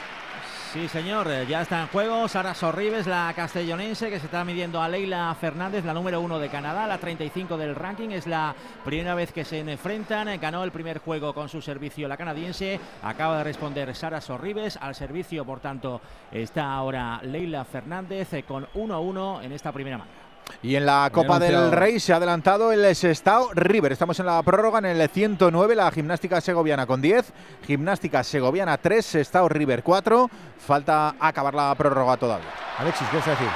Sí, 0.75 0.89
señor, 0.89 1.31
eh, 1.31 1.45
ya 1.47 1.61
está 1.61 1.79
en 1.83 1.87
juego 1.87 2.27
Sara 2.27 2.53
Sorribes, 2.53 3.07
la 3.07 3.31
castellonense, 3.33 4.09
que 4.09 4.19
se 4.19 4.25
está 4.25 4.43
midiendo 4.43 4.81
a 4.81 4.89
Leila 4.89 5.33
Fernández, 5.39 5.85
la 5.85 5.93
número 5.93 6.19
uno 6.19 6.37
de 6.37 6.49
Canadá, 6.49 6.85
la 6.85 6.97
35 6.97 7.55
del 7.55 7.75
ranking. 7.75 8.09
Es 8.09 8.27
la 8.27 8.53
primera 8.83 9.15
vez 9.15 9.31
que 9.31 9.45
se 9.45 9.59
enfrentan. 9.59 10.27
Eh, 10.27 10.37
Ganó 10.37 10.65
el 10.65 10.73
primer 10.73 10.97
juego 10.97 11.33
con 11.33 11.47
su 11.47 11.61
servicio 11.61 12.09
la 12.09 12.17
canadiense. 12.17 12.77
Acaba 13.03 13.37
de 13.37 13.45
responder 13.45 13.95
Sara 13.95 14.19
Sorribes. 14.19 14.75
Al 14.75 14.95
servicio, 14.95 15.45
por 15.45 15.61
tanto, 15.61 16.01
está 16.29 16.73
ahora 16.73 17.21
Leila 17.23 17.63
Fernández 17.63 18.33
eh, 18.33 18.43
con 18.43 18.67
1-1 18.73 19.45
en 19.45 19.53
esta 19.53 19.71
primera 19.71 19.99
manga. 19.99 20.24
Y 20.61 20.75
en 20.75 20.85
la 20.85 21.09
Copa 21.11 21.37
del 21.39 21.71
Rey 21.71 21.99
se 21.99 22.13
ha 22.13 22.15
adelantado 22.17 22.71
el 22.71 22.95
Sestao 22.95 23.49
River. 23.53 23.91
Estamos 23.91 24.19
en 24.19 24.25
la 24.25 24.41
prórroga 24.43 24.79
en 24.79 24.85
el 24.85 25.07
109, 25.09 25.75
la 25.75 25.91
gimnástica 25.91 26.41
segoviana 26.41 26.85
con 26.85 27.01
10, 27.01 27.31
gimnástica 27.67 28.23
segoviana 28.23 28.77
3, 28.77 29.05
Sestao 29.05 29.47
River 29.49 29.83
4. 29.83 30.29
Falta 30.59 31.15
acabar 31.19 31.53
la 31.53 31.73
prórroga 31.75 32.17
todavía. 32.17 32.47
Alexis, 32.79 33.07
¿qué 33.09 33.17
vas 33.17 33.27
a 33.27 33.31
decir? 33.31 33.47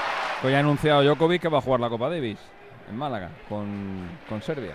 Hoy 0.43 0.53
ha 0.53 0.59
anunciado 0.59 1.01
Djokovic 1.03 1.41
que 1.41 1.49
va 1.49 1.57
a 1.57 1.61
jugar 1.61 1.79
la 1.79 1.89
Copa 1.89 2.09
Davis 2.09 2.37
en 2.89 2.97
Málaga 2.97 3.29
con, 3.47 4.07
con 4.27 4.41
Serbia. 4.41 4.71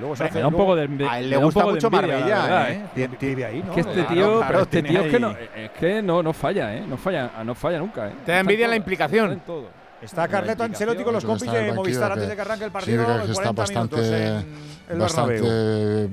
Luego 0.00 0.16
se 0.16 0.24
hace- 0.24 0.40
da 0.40 0.46
un 0.48 0.54
poco 0.54 0.74
de 0.76 0.88
envi- 0.88 1.08
A 1.08 1.20
él 1.20 1.30
le 1.30 1.36
un 1.38 1.44
gusta 1.44 1.60
poco 1.60 1.72
de 1.72 1.76
mucho 1.76 1.86
envidia, 1.88 2.16
Marbella, 2.16 2.42
verdad, 2.44 2.70
¿eh? 2.70 2.86
¿eh? 2.96 3.08
Vive 3.20 3.44
ahí, 3.44 3.62
¿no? 3.66 3.74
Que 3.74 3.80
este 3.80 3.92
Claro, 3.92 4.08
tío, 4.08 4.26
claro, 4.38 4.44
pero 4.48 4.60
este 4.62 4.82
tiene 4.82 4.88
tío 4.90 5.00
es 5.06 5.12
que, 5.12 5.20
no, 5.20 5.30
es 5.30 5.70
que 5.72 6.02
no, 6.02 6.22
no 6.22 6.32
falla, 6.32 6.74
¿eh? 6.76 6.84
No 6.86 6.96
falla, 6.96 7.30
no 7.44 7.54
falla 7.54 7.78
nunca, 7.78 8.08
¿eh? 8.08 8.12
Te 8.24 8.32
da 8.32 8.40
envidia 8.40 8.68
la 8.68 8.76
implicación. 8.76 9.24
Está 9.32 9.34
en 9.34 9.40
todo. 9.40 9.83
Está 10.02 10.28
Carleto 10.28 10.64
Ancelotti 10.64 11.02
con 11.02 11.14
los 11.14 11.24
compis 11.24 11.48
en 11.48 11.66
de 11.66 11.72
Movistar 11.72 12.12
antes 12.12 12.28
de 12.28 12.34
que 12.34 12.40
arranque 12.40 12.64
el 12.66 12.70
partido. 12.70 13.02
significa 13.02 13.26
que 13.26 13.32
está 13.32 13.52
40 13.54 13.66
minutos 13.80 14.00
bastante, 14.00 14.26
en 14.38 14.92
el 14.92 14.98
bastante 14.98 16.10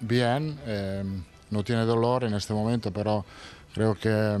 bien. 0.00 0.58
eh, 0.66 1.04
no 1.50 1.62
tiene 1.62 1.84
dolor 1.84 2.24
en 2.24 2.34
este 2.34 2.52
momento, 2.54 2.90
pero 2.92 3.24
creo 3.74 3.94
que 3.94 4.08
eh, 4.08 4.38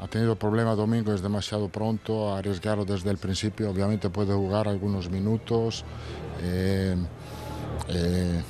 ha 0.00 0.06
tenido 0.08 0.36
problema 0.36 0.74
domingo, 0.74 1.12
es 1.12 1.20
demasiado 1.22 1.68
pronto, 1.68 2.32
ha 2.34 2.38
arriesgado 2.38 2.84
desde 2.84 3.10
el 3.10 3.18
principio. 3.18 3.70
Obviamente 3.70 4.08
puede 4.10 4.32
jugar 4.34 4.68
algunos 4.68 5.10
minutos. 5.10 5.84
eh, 6.42 6.96
eh, 7.88 8.42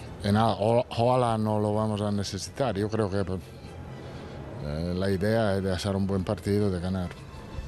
o- 0.58 0.84
ojalá 0.88 1.36
no 1.38 1.58
lo 1.60 1.74
vamos 1.74 2.00
a 2.00 2.10
necesitar. 2.12 2.76
Yo 2.76 2.88
creo 2.88 3.10
que 3.10 3.20
eh, 4.64 4.94
la 4.96 5.10
idea 5.10 5.56
es 5.56 5.62
de 5.62 5.72
hacer 5.72 5.94
un 5.96 6.06
buen 6.06 6.24
partido, 6.24 6.70
de 6.70 6.80
ganar. 6.80 7.08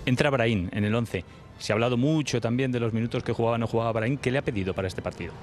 Entra 0.07 0.31
Brahim 0.31 0.69
en 0.73 0.85
el 0.85 0.95
11. 0.95 1.25
Se 1.61 1.73
ha 1.73 1.75
hablado 1.75 1.99
mucho 1.99 2.41
también 2.41 2.73
de 2.73 2.81
los 2.81 2.95
minutos 2.95 3.23
que 3.23 3.33
jugaba 3.35 3.57
o 3.57 3.59
no 3.59 3.67
jugaba 3.67 3.93
Brahim. 3.93 4.17
¿Qué 4.17 4.31
le 4.31 4.39
ha 4.39 4.43
pedido 4.43 4.75
para 4.75 4.89
este 4.89 5.03
partido? 5.03 5.35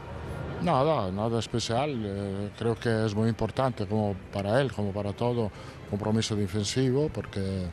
Nada, 0.64 1.11
nada 1.11 1.38
especial. 1.38 1.91
eh, 2.03 2.49
creo 2.57 2.76
que 2.76 3.06
es 3.06 3.14
muy 3.14 3.30
importante 3.30 3.85
como 3.85 4.15
para 4.34 4.60
él, 4.60 4.72
como 4.72 4.91
para 4.91 5.14
todo, 5.14 5.52
compromiso 5.91 6.35
defensivo, 6.35 7.10
porque 7.14 7.68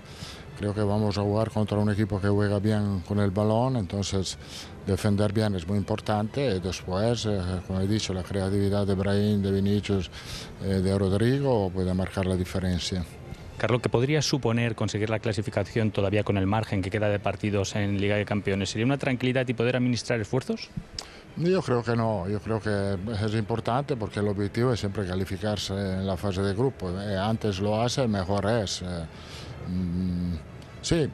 creo 0.59 0.75
que 0.75 0.83
vamos 0.83 1.17
a 1.17 1.23
jugar 1.23 1.51
contra 1.51 1.79
un 1.79 1.91
equipo 1.91 2.21
que 2.21 2.29
juega 2.29 2.59
bien 2.59 3.01
con 3.09 3.19
el 3.19 3.31
balón, 3.31 3.77
entonces 3.77 4.37
defender 4.87 5.33
bien 5.33 5.55
es 5.55 5.67
muy 5.67 5.79
importante. 5.79 6.61
Después, 6.61 7.25
eh, 7.25 7.41
como 7.67 7.81
he 7.81 7.87
dicho, 7.87 8.13
la 8.13 8.23
creatividad 8.23 8.87
de 8.87 8.95
Brahim, 8.95 9.41
de 9.41 9.53
Vinicius, 9.53 10.11
eh, 10.63 10.67
de 10.67 10.99
Rodrigo 10.99 11.71
puede 11.71 11.95
marcar 11.95 12.27
la 12.27 12.37
diferencia. 12.37 13.03
Carlos, 13.57 13.81
¿qué 13.83 13.89
podría 13.89 14.21
suponer 14.21 14.75
conseguir 14.75 15.11
la 15.11 15.21
clasificación 15.21 15.93
todavía 15.93 16.25
con 16.25 16.37
el 16.37 16.47
margen 16.47 16.83
que 16.83 16.91
queda 16.91 17.09
de 17.09 17.21
partidos 17.21 17.77
en 17.77 18.01
Liga 18.01 18.17
de 18.17 18.25
Campeones? 18.25 18.71
¿Sería 18.71 18.85
una 18.85 18.99
tranquilidad 18.99 19.47
y 19.47 19.55
poder 19.55 19.77
administrar 19.77 20.21
esfuerzos? 20.21 20.71
Yo 21.37 21.63
creo 21.63 21.83
que 21.83 21.97
no, 21.97 22.29
yo 22.29 22.41
creo 22.41 22.61
que 22.61 22.97
es 23.25 23.35
importante 23.35 23.97
porque 23.97 24.21
el 24.21 24.29
objetivo 24.29 24.73
es 24.73 24.81
siempre 24.81 25.07
calificarse 25.07 25.73
en 25.73 26.07
la 26.07 26.17
fase 26.17 26.43
de 26.43 26.55
grupo. 26.55 26.91
Eh, 26.91 27.17
Antes 27.17 27.61
lo 27.61 27.81
hace, 27.81 28.07
mejor 28.07 28.49
es. 28.51 28.83
Eh, 28.83 28.87
mm, 29.69 30.35
sí, 30.83 31.11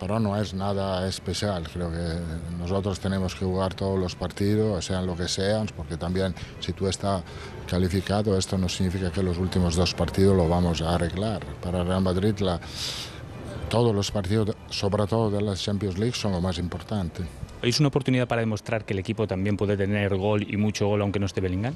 pero 0.00 0.18
no 0.18 0.36
es 0.36 0.54
nada 0.54 1.06
especial. 1.08 1.68
Creo 1.72 1.90
que 1.90 2.20
nosotros 2.58 3.00
tenemos 3.00 3.34
que 3.34 3.44
jugar 3.44 3.74
todos 3.74 3.98
los 3.98 4.14
partidos, 4.14 4.84
sean 4.84 5.06
lo 5.06 5.16
que 5.16 5.28
sean, 5.28 5.66
porque 5.76 5.96
también 5.96 6.34
si 6.60 6.72
tú 6.72 6.88
estás 6.88 7.22
calificado, 7.68 8.36
esto 8.38 8.58
no 8.58 8.68
significa 8.68 9.10
que 9.10 9.22
los 9.22 9.38
últimos 9.38 9.76
dos 9.76 9.94
partidos 9.94 10.36
lo 10.36 10.48
vamos 10.48 10.82
a 10.82 10.94
arreglar. 10.94 11.44
Para 11.62 11.84
Real 11.84 12.02
Madrid, 12.02 12.38
la, 12.40 12.60
todos 13.68 13.94
los 13.94 14.10
partidos, 14.10 14.54
sobre 14.70 15.06
todo 15.06 15.30
de 15.30 15.42
la 15.42 15.54
Champions 15.54 15.98
League, 15.98 16.14
son 16.14 16.32
lo 16.32 16.40
más 16.40 16.58
importante. 16.58 17.22
¿Hoy 17.62 17.70
es 17.70 17.80
una 17.80 17.88
oportunidad 17.88 18.28
para 18.28 18.40
demostrar 18.40 18.84
que 18.84 18.92
el 18.92 18.98
equipo 18.98 19.26
también 19.26 19.56
puede 19.56 19.76
tener 19.76 20.14
gol 20.16 20.46
y 20.48 20.56
mucho 20.56 20.86
gol 20.86 21.00
aunque 21.02 21.18
no 21.18 21.26
esté 21.26 21.40
Bellingham? 21.40 21.74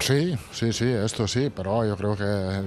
Sí, 0.00 0.36
sí, 0.52 0.72
sí, 0.72 0.86
esto 0.86 1.26
sí, 1.28 1.50
pero 1.54 1.86
yo 1.86 1.96
creo 1.96 2.16
que 2.16 2.62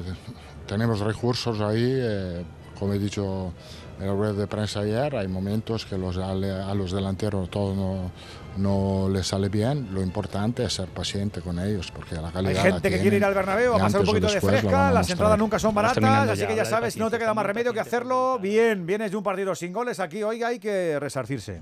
tenemos 0.66 1.02
recursos 1.02 1.60
ahí, 1.62 1.84
eh, 1.86 2.44
como 2.80 2.94
he 2.94 3.00
dicho 3.00 3.54
en 4.00 4.08
la 4.08 4.14
rueda 4.14 4.34
de 4.34 4.48
prensa 4.48 4.80
ayer, 4.80 5.16
hay 5.16 5.28
momentos 5.28 5.86
que 5.86 5.98
los, 5.98 6.18
a 6.18 6.32
a 6.32 6.74
los 6.74 6.92
delanteros 6.92 7.50
todo 7.50 7.76
no, 7.76 8.12
no 8.58 9.10
les 9.10 9.28
sale 9.28 9.50
bien, 9.50 9.94
lo 9.94 10.02
importante 10.02 10.64
es 10.64 10.74
ser 10.74 10.90
paciente 10.90 11.42
con 11.42 11.60
ellos, 11.60 11.92
porque 11.92 12.16
la 12.16 12.28
Hay 12.28 12.34
calidad 12.34 12.54
la 12.54 12.62
gente 12.62 12.82
que 12.82 12.90
tienen, 12.90 13.02
quiere 13.02 13.18
ir 13.18 13.26
al 13.26 13.34
Bernabéu 13.34 13.74
a 13.76 13.80
pasar 13.80 14.02
un 14.02 14.08
poquito 14.08 14.32
de 14.32 14.42
fresca, 14.42 14.92
las 14.92 15.10
entradas 15.10 15.38
nunca 15.38 15.60
son 15.60 15.74
baratas, 15.74 16.30
así 16.30 16.46
que 16.46 16.56
ya 16.56 16.66
sabes, 16.66 16.98
no 16.98 17.10
te 17.10 17.18
queda 17.18 17.34
más 17.34 17.46
remedio 17.46 17.74
que 17.74 17.80
hacerlo 17.80 18.40
bien. 18.40 18.86
Vienes 18.86 19.12
de 19.12 19.18
un 19.18 19.24
partido 19.24 19.56
sin 19.56 19.74
goles, 19.74 20.00
aquí 20.00 20.24
hoy 20.24 20.44
hay 20.44 20.60
que 20.60 21.00
resarcirse. 21.00 21.62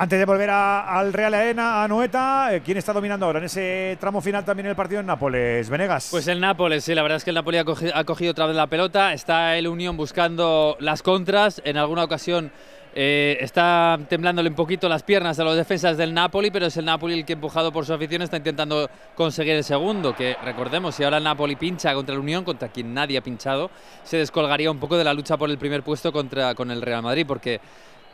Antes 0.00 0.16
de 0.16 0.26
volver 0.26 0.48
a- 0.48 0.96
al 0.96 1.12
Real 1.12 1.34
Arena, 1.34 1.82
a 1.82 1.88
Noeta, 1.88 2.54
eh, 2.54 2.62
¿quién 2.64 2.78
está 2.78 2.92
dominando 2.92 3.26
ahora 3.26 3.40
en 3.40 3.46
ese 3.46 3.96
tramo 3.98 4.20
final 4.20 4.44
también 4.44 4.66
el 4.68 4.76
partido 4.76 5.00
en 5.00 5.06
Nápoles? 5.06 5.68
Venegas. 5.68 6.06
Pues 6.12 6.28
el 6.28 6.38
Nápoles, 6.38 6.84
sí, 6.84 6.94
la 6.94 7.02
verdad 7.02 7.16
es 7.16 7.24
que 7.24 7.30
el 7.30 7.34
Napoli 7.34 7.58
ha 7.58 7.64
cogido, 7.64 7.90
ha 7.96 8.04
cogido 8.04 8.30
otra 8.30 8.46
vez 8.46 8.54
la 8.54 8.68
pelota. 8.68 9.12
Está 9.12 9.56
el 9.56 9.66
Unión 9.66 9.96
buscando 9.96 10.76
las 10.78 11.02
contras. 11.02 11.60
En 11.64 11.76
alguna 11.76 12.04
ocasión 12.04 12.52
Eh, 13.00 13.36
está 13.42 13.98
temblándole 14.08 14.48
un 14.48 14.56
poquito 14.56 14.88
las 14.88 15.02
piernas 15.04 15.38
a 15.38 15.44
los 15.44 15.54
defensas 15.54 15.96
del 15.98 16.12
Napoli, 16.14 16.50
pero 16.50 16.66
es 16.66 16.76
el 16.78 16.86
Napoli 16.86 17.14
el 17.14 17.24
que 17.24 17.34
empujado 17.34 17.70
por 17.70 17.84
su 17.84 17.92
afición 17.92 18.22
está 18.22 18.38
intentando 18.38 18.88
conseguir 19.14 19.54
el 19.54 19.62
segundo, 19.62 20.16
que 20.16 20.36
recordemos, 20.42 20.96
si 20.96 21.04
ahora 21.04 21.18
el 21.18 21.22
Napoli 21.24 21.54
pincha 21.54 21.94
contra 21.94 22.14
el 22.14 22.20
Unión, 22.20 22.44
contra 22.44 22.68
quien 22.68 22.94
nadie 22.94 23.18
ha 23.18 23.20
pinchado, 23.20 23.70
se 24.02 24.16
descolgaría 24.16 24.70
un 24.70 24.80
poco 24.80 24.96
de 24.96 25.04
la 25.04 25.12
lucha 25.12 25.36
por 25.36 25.48
el 25.50 25.58
primer 25.58 25.82
puesto 25.84 26.10
contra, 26.10 26.54
con 26.56 26.70
el 26.72 26.80
Real 26.82 27.02
Madrid, 27.02 27.26
porque 27.28 27.60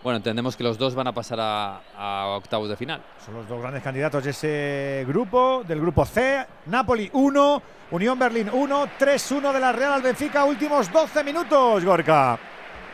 bueno, 0.04 0.18
entendemos 0.18 0.54
que 0.54 0.62
los 0.62 0.76
dos 0.76 0.94
van 0.94 1.06
a 1.06 1.12
pasar 1.12 1.40
a, 1.40 1.80
a 1.96 2.26
octavos 2.36 2.68
de 2.68 2.76
final. 2.76 3.00
Son 3.24 3.34
los 3.34 3.48
dos 3.48 3.58
grandes 3.62 3.82
candidatos 3.82 4.22
de 4.22 4.30
ese 4.30 5.04
grupo, 5.08 5.64
del 5.66 5.80
grupo 5.80 6.04
C. 6.04 6.46
Napoli 6.66 7.08
1, 7.10 7.62
Unión 7.90 8.18
Berlín 8.18 8.50
1, 8.52 8.86
3-1 8.98 9.52
de 9.52 9.60
la 9.60 9.72
Real 9.72 9.94
al 9.94 10.02
Benfica, 10.02 10.44
últimos 10.44 10.92
12 10.92 11.24
minutos, 11.24 11.82
Gorka. 11.82 12.38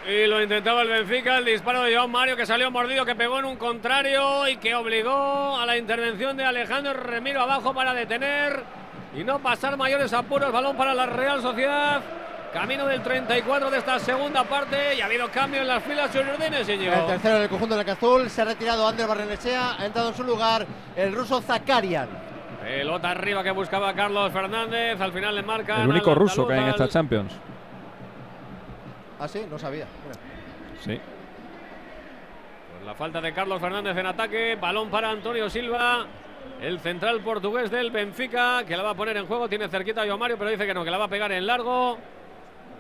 Y 0.09 0.29
lo 0.29 0.41
intentaba 0.41 0.83
el 0.83 0.89
Benfica, 0.89 1.39
el 1.39 1.47
disparo 1.47 1.83
de 1.83 1.97
Joan 1.97 2.13
Mario 2.13 2.37
que 2.37 2.47
salió 2.47 2.71
mordido, 2.71 3.05
que 3.05 3.17
pegó 3.17 3.41
en 3.41 3.45
un 3.45 3.57
contrario 3.57 4.47
y 4.47 4.59
que 4.59 4.77
obligó 4.77 5.59
a 5.59 5.67
la 5.67 5.77
intervención 5.77 6.37
de 6.37 6.45
Alejandro 6.45 6.93
Remiro 6.93 7.41
abajo 7.41 7.75
para 7.75 7.93
detener 7.93 8.63
y 9.17 9.25
no 9.25 9.41
pasar 9.41 9.77
mayores 9.77 10.13
apuros. 10.13 10.53
Balón 10.53 10.77
para 10.77 10.95
la 10.95 11.07
Real 11.07 11.43
Sociedad. 11.43 12.03
Camino 12.53 12.85
del 12.85 13.01
34 13.01 13.71
de 13.71 13.79
esta 13.79 13.99
segunda 14.01 14.43
parte 14.43 14.97
y 14.97 15.01
ha 15.01 15.07
habido 15.07 15.31
cambio 15.31 15.61
en 15.61 15.69
las 15.69 15.85
filas 15.85 16.11
Urdines 16.15 16.69
y 16.69 16.73
El 16.73 17.07
tercero 17.07 17.37
en 17.37 17.43
el 17.43 17.49
conjunto 17.49 17.77
del 17.77 17.89
Azul 17.89 18.29
se 18.29 18.43
ha 18.43 18.45
retirado 18.45 18.89
Ander 18.89 19.07
Barrenechea, 19.07 19.77
ha 19.79 19.87
entrado 19.87 20.09
en 20.09 20.15
su 20.17 20.25
lugar 20.25 20.67
el 20.97 21.15
ruso 21.15 21.41
Zakarian. 21.41 22.09
Pelota 22.61 23.11
arriba 23.11 23.45
que 23.45 23.53
buscaba 23.53 23.95
Carlos 23.95 24.33
Fernández, 24.33 25.01
al 25.01 25.13
final 25.13 25.37
le 25.37 25.43
marca. 25.43 25.83
El 25.83 25.89
único 25.89 26.13
ruso 26.15 26.47
que 26.47 26.55
hay 26.55 26.61
en 26.61 26.69
esta 26.69 26.89
Champions. 26.89 27.33
Ah, 29.21 29.29
sí, 29.29 29.47
no 29.49 29.59
sabía. 29.59 29.87
Sí. 30.81 30.99
Pues 32.73 32.85
la 32.85 32.95
falta 32.95 33.21
de 33.21 33.33
Carlos 33.33 33.61
Fernández 33.61 33.97
en 33.97 34.07
ataque, 34.07 34.57
balón 34.61 34.91
para 34.91 35.11
Antonio 35.11 35.49
Silva. 35.49 36.07
El 36.61 36.81
central 36.81 37.21
portugués 37.21 37.71
del 37.71 37.91
Benfica, 37.91 38.65
que 38.67 38.77
la 38.77 38.83
va 38.83 38.91
a 38.91 38.95
poner 38.95 39.17
en 39.17 39.27
juego, 39.27 39.49
tiene 39.49 39.69
cerquita 39.69 40.03
a 40.03 40.17
Mario, 40.17 40.37
pero 40.37 40.51
dice 40.51 40.67
que 40.67 40.75
no, 40.75 40.85
que 40.85 40.91
la 40.91 40.99
va 40.99 41.05
a 41.05 41.09
pegar 41.09 41.31
en 41.33 41.47
largo. 41.47 41.97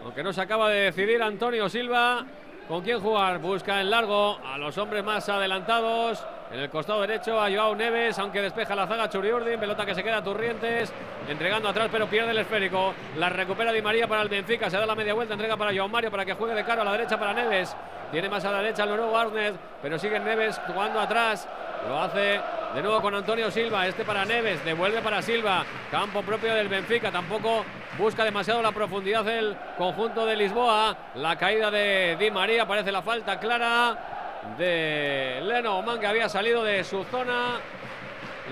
Aunque 0.02 0.22
no 0.22 0.32
se 0.32 0.40
acaba 0.40 0.70
de 0.70 0.80
decidir 0.82 1.22
Antonio 1.22 1.68
Silva 1.68 2.24
con 2.68 2.82
quién 2.82 3.00
jugar. 3.00 3.38
Busca 3.38 3.80
en 3.80 3.90
largo 3.90 4.38
a 4.44 4.56
los 4.58 4.78
hombres 4.78 5.04
más 5.04 5.28
adelantados. 5.28 6.24
En 6.52 6.58
el 6.58 6.68
costado 6.68 7.00
derecho 7.02 7.40
a 7.40 7.48
Joao 7.48 7.76
Neves, 7.76 8.18
aunque 8.18 8.42
despeja 8.42 8.74
la 8.74 8.84
zaga 8.88 9.08
Churiurdin. 9.08 9.60
Pelota 9.60 9.86
que 9.86 9.94
se 9.94 10.02
queda 10.02 10.16
a 10.16 10.24
Turrientes, 10.24 10.92
entregando 11.28 11.68
atrás, 11.68 11.88
pero 11.92 12.08
pierde 12.08 12.32
el 12.32 12.38
esférico. 12.38 12.92
La 13.18 13.28
recupera 13.28 13.70
Di 13.70 13.80
María 13.80 14.08
para 14.08 14.22
el 14.22 14.28
Benfica. 14.28 14.68
Se 14.68 14.76
da 14.76 14.84
la 14.84 14.96
media 14.96 15.14
vuelta, 15.14 15.34
entrega 15.34 15.56
para 15.56 15.72
Joao 15.72 15.88
Mario 15.88 16.10
para 16.10 16.24
que 16.24 16.34
juegue 16.34 16.56
de 16.56 16.64
cara 16.64 16.82
a 16.82 16.84
la 16.84 16.92
derecha 16.92 17.20
para 17.20 17.32
Neves. 17.32 17.76
Tiene 18.10 18.28
más 18.28 18.44
a 18.44 18.50
la 18.50 18.62
derecha 18.62 18.82
el 18.82 18.90
nuevo 18.90 19.16
Arnett, 19.16 19.54
pero 19.80 19.96
sigue 19.96 20.18
Neves 20.18 20.60
jugando 20.66 20.98
atrás. 20.98 21.46
Lo 21.88 22.00
hace 22.00 22.40
de 22.74 22.82
nuevo 22.82 23.00
con 23.00 23.14
Antonio 23.14 23.48
Silva. 23.52 23.86
Este 23.86 24.04
para 24.04 24.24
Neves, 24.24 24.64
devuelve 24.64 25.02
para 25.02 25.22
Silva. 25.22 25.64
Campo 25.88 26.22
propio 26.22 26.52
del 26.52 26.66
Benfica. 26.66 27.12
Tampoco 27.12 27.64
busca 27.96 28.24
demasiado 28.24 28.60
la 28.60 28.72
profundidad 28.72 29.28
el 29.28 29.56
conjunto 29.78 30.26
de 30.26 30.34
Lisboa. 30.34 30.96
La 31.14 31.36
caída 31.36 31.70
de 31.70 32.16
Di 32.18 32.28
María, 32.32 32.66
parece 32.66 32.90
la 32.90 33.02
falta 33.02 33.38
clara 33.38 34.19
de 34.56 35.40
Leno 35.42 35.78
Oman 35.78 35.98
que 36.00 36.06
había 36.06 36.28
salido 36.28 36.62
de 36.64 36.84
su 36.84 37.04
zona. 37.04 37.60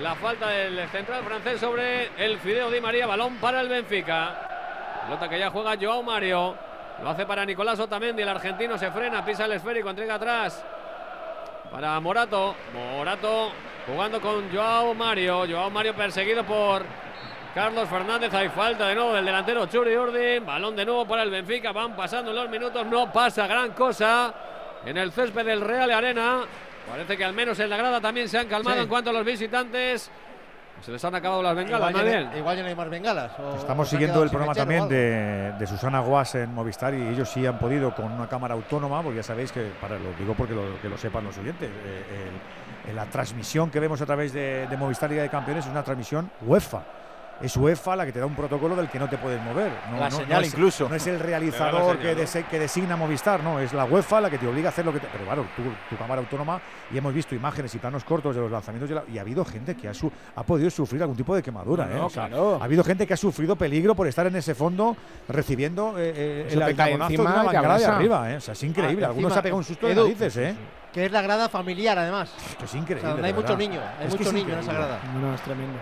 La 0.01 0.15
falta 0.15 0.47
del 0.47 0.87
central 0.89 1.23
francés 1.23 1.59
sobre 1.59 2.09
el 2.17 2.39
Fideo 2.39 2.71
Di 2.71 2.79
María. 2.79 3.05
Balón 3.05 3.35
para 3.37 3.61
el 3.61 3.67
Benfica. 3.67 5.03
Pelota 5.05 5.27
que 5.27 5.39
ya 5.39 5.49
juega 5.49 5.75
Joao 5.79 6.03
Mario. 6.03 6.55
Lo 7.03 7.09
hace 7.09 7.25
para 7.25 7.45
Nicolás 7.45 7.79
Otamendi. 7.79 8.21
El 8.21 8.29
argentino 8.29 8.77
se 8.77 8.91
frena, 8.91 9.25
pisa 9.25 9.45
el 9.45 9.53
esférico, 9.53 9.89
entrega 9.89 10.15
atrás. 10.15 10.63
Para 11.71 11.99
Morato. 11.99 12.55
Morato 12.73 13.51
jugando 13.85 14.21
con 14.21 14.49
Joao 14.53 14.93
Mario. 14.93 15.45
Joao 15.49 15.69
Mario 15.69 15.93
perseguido 15.95 16.43
por 16.45 16.83
Carlos 17.53 17.89
Fernández. 17.89 18.33
Hay 18.33 18.49
falta 18.49 18.87
de 18.87 18.95
nuevo 18.95 19.13
del 19.13 19.25
delantero 19.25 19.65
Churi 19.65 19.97
Urdin. 19.97 20.45
Balón 20.45 20.75
de 20.75 20.85
nuevo 20.85 21.05
para 21.05 21.23
el 21.23 21.29
Benfica. 21.29 21.73
Van 21.73 21.95
pasando 21.95 22.31
los 22.31 22.47
minutos. 22.49 22.85
No 22.85 23.11
pasa 23.11 23.47
gran 23.47 23.71
cosa 23.71 24.33
en 24.85 24.97
el 24.97 25.11
césped 25.11 25.45
del 25.45 25.61
Real 25.61 25.91
Arena. 25.91 26.41
Parece 26.89 27.17
que 27.17 27.23
al 27.25 27.33
menos 27.33 27.59
en 27.59 27.69
la 27.69 27.77
grada 27.77 28.01
también 28.01 28.27
se 28.27 28.37
han 28.39 28.47
calmado 28.47 28.77
Sí. 28.77 28.83
en 28.83 28.89
cuanto 28.89 29.09
a 29.11 29.13
los 29.13 29.25
visitantes. 29.25 30.09
Se 30.81 30.91
les 30.93 31.03
han 31.03 31.13
acabado 31.13 31.43
las 31.43 31.55
bengalas, 31.57 31.89
igual, 31.91 32.05
ya, 32.09 32.37
igual 32.37 32.55
ya 32.55 32.63
no 32.63 32.69
hay 32.69 32.75
más 32.75 32.89
bengalas. 32.89 33.31
Estamos 33.57 33.89
siguiendo 33.89 34.23
el 34.23 34.29
programa 34.29 34.53
también 34.55 34.87
de, 34.87 35.51
de 35.59 35.67
Susana 35.67 35.99
Guas 35.99 36.35
en 36.35 36.53
Movistar 36.53 36.93
y 36.93 37.01
ellos 37.09 37.29
sí 37.29 37.45
han 37.45 37.59
podido 37.59 37.93
con 37.93 38.09
una 38.09 38.29
cámara 38.29 38.53
autónoma, 38.53 39.01
porque 39.03 39.17
ya 39.17 39.23
sabéis 39.23 39.51
que, 39.51 39.71
para 39.81 39.95
lo 39.99 40.13
digo 40.17 40.33
porque 40.35 40.53
lo, 40.55 40.79
que 40.81 40.87
lo 40.87 40.97
sepan 40.97 41.25
los 41.25 41.37
oyentes, 41.37 41.69
eh, 41.69 42.29
el- 42.87 42.95
la 42.95 43.05
transmisión 43.05 43.69
que 43.69 43.79
vemos 43.79 44.01
a 44.01 44.05
través 44.05 44.31
de, 44.33 44.65
de 44.67 44.77
Movistar 44.77 45.09
Liga 45.09 45.21
de 45.21 45.29
Campeones 45.29 45.65
es 45.65 45.71
una 45.71 45.83
transmisión 45.83 46.31
UEFA. 46.41 46.81
Es 47.41 47.55
UEFA 47.55 47.95
la 47.95 48.05
que 48.05 48.11
te 48.11 48.19
da 48.19 48.25
un 48.25 48.35
protocolo 48.35 48.75
del 48.75 48.89
que 48.89 48.99
no 48.99 49.07
te 49.07 49.17
puedes 49.17 49.41
mover. 49.41 49.71
No, 49.91 49.97
La 49.99 50.09
no- 50.09 50.17
señal 50.17 50.41
no 50.41 50.45
es- 50.47 50.53
incluso. 50.53 50.89
No 50.89 50.95
es 50.95 51.07
el 51.07 51.19
realizador 51.19 51.97
que, 51.97 52.13
dese- 52.15 52.43
que 52.45 52.59
designa 52.59 52.97
Movistar, 52.97 53.41
no, 53.41 53.59
es 53.61 53.71
la 53.71 53.85
UEFA 53.85 54.19
la 54.19 54.29
que 54.29 54.37
te 54.37 54.45
obliga 54.45 54.67
a 54.67 54.71
hacer 54.71 54.85
lo 54.85 54.91
que 54.91 54.99
te. 54.99 55.07
Pero 55.07 55.23
claro, 55.23 55.45
tu, 55.55 55.63
tu 55.89 55.97
cámara 55.97 56.19
autónoma 56.21 56.59
y 56.91 56.97
hemos 56.97 57.13
visto 57.13 57.35
imágenes 57.35 57.73
y 57.75 57.77
planos 57.77 58.03
cortos 58.03 58.35
de 58.35 58.41
los 58.41 58.51
lanzamientos 58.51 58.89
de 58.89 58.95
la- 58.95 59.03
y 59.11 59.17
ha 59.17 59.21
habido 59.21 59.45
gente 59.45 59.75
que 59.75 59.87
ha, 59.87 59.93
su- 59.93 60.11
ha 60.35 60.43
podido 60.43 60.69
sufrir 60.69 61.01
algún 61.01 61.15
tipo 61.15 61.33
de 61.33 61.41
quemadura. 61.41 61.85
No, 61.85 61.91
¿eh? 61.91 61.95
no, 61.95 62.05
O 62.07 62.09
sea, 62.09 62.27
claro. 62.27 62.57
Ha 62.61 62.65
habido 62.65 62.83
gente 62.83 63.07
que 63.07 63.13
ha 63.13 63.17
sufrido 63.17 63.55
peligro 63.55 63.95
por 63.95 64.05
estar 64.07 64.27
en 64.27 64.35
ese 64.35 64.53
fondo 64.53 64.97
recibiendo 65.29 65.97
eh, 65.97 66.11
eh, 66.15 66.47
el 66.51 66.61
alcabonazo 66.61 67.11
de 67.13 67.19
una 67.21 67.43
y 67.43 67.47
bengala 67.47 67.77
de 67.77 67.85
arriba. 67.85 68.31
¿eh? 68.33 68.35
O 68.37 68.41
sea, 68.41 68.51
es 68.51 68.63
increíble. 68.63 69.05
Ah, 69.05 69.09
Algunos 69.09 69.31
encima, 69.31 69.33
se 69.33 69.39
ha 69.39 69.43
pegado 69.43 69.57
un 69.57 69.63
susto 69.63 69.87
de 69.87 69.95
narices, 69.95 70.37
¿eh? 70.37 70.55
Que 70.91 71.05
es 71.05 71.11
la 71.11 71.21
grada 71.21 71.47
familiar, 71.49 71.97
además. 71.97 72.33
Que 72.57 72.65
es 72.65 72.73
increíble. 72.75 72.99
O 72.99 73.01
sea, 73.01 73.09
donde 73.11 73.27
hay 73.27 73.33
de 73.33 73.39
mucho 73.39 73.55
verdad. 73.55 73.59
niño, 73.69 73.81
hay 73.99 74.07
Es 74.07 74.11
que 74.13 74.17
mucho 74.17 74.29
es 74.29 74.33
niño 74.33 74.53
en 74.53 74.59
esa 74.59 74.71
increíble. 74.73 74.87
grada. 74.97 75.19
No, 75.21 75.35
es 75.35 75.41
tremendo. 75.41 75.79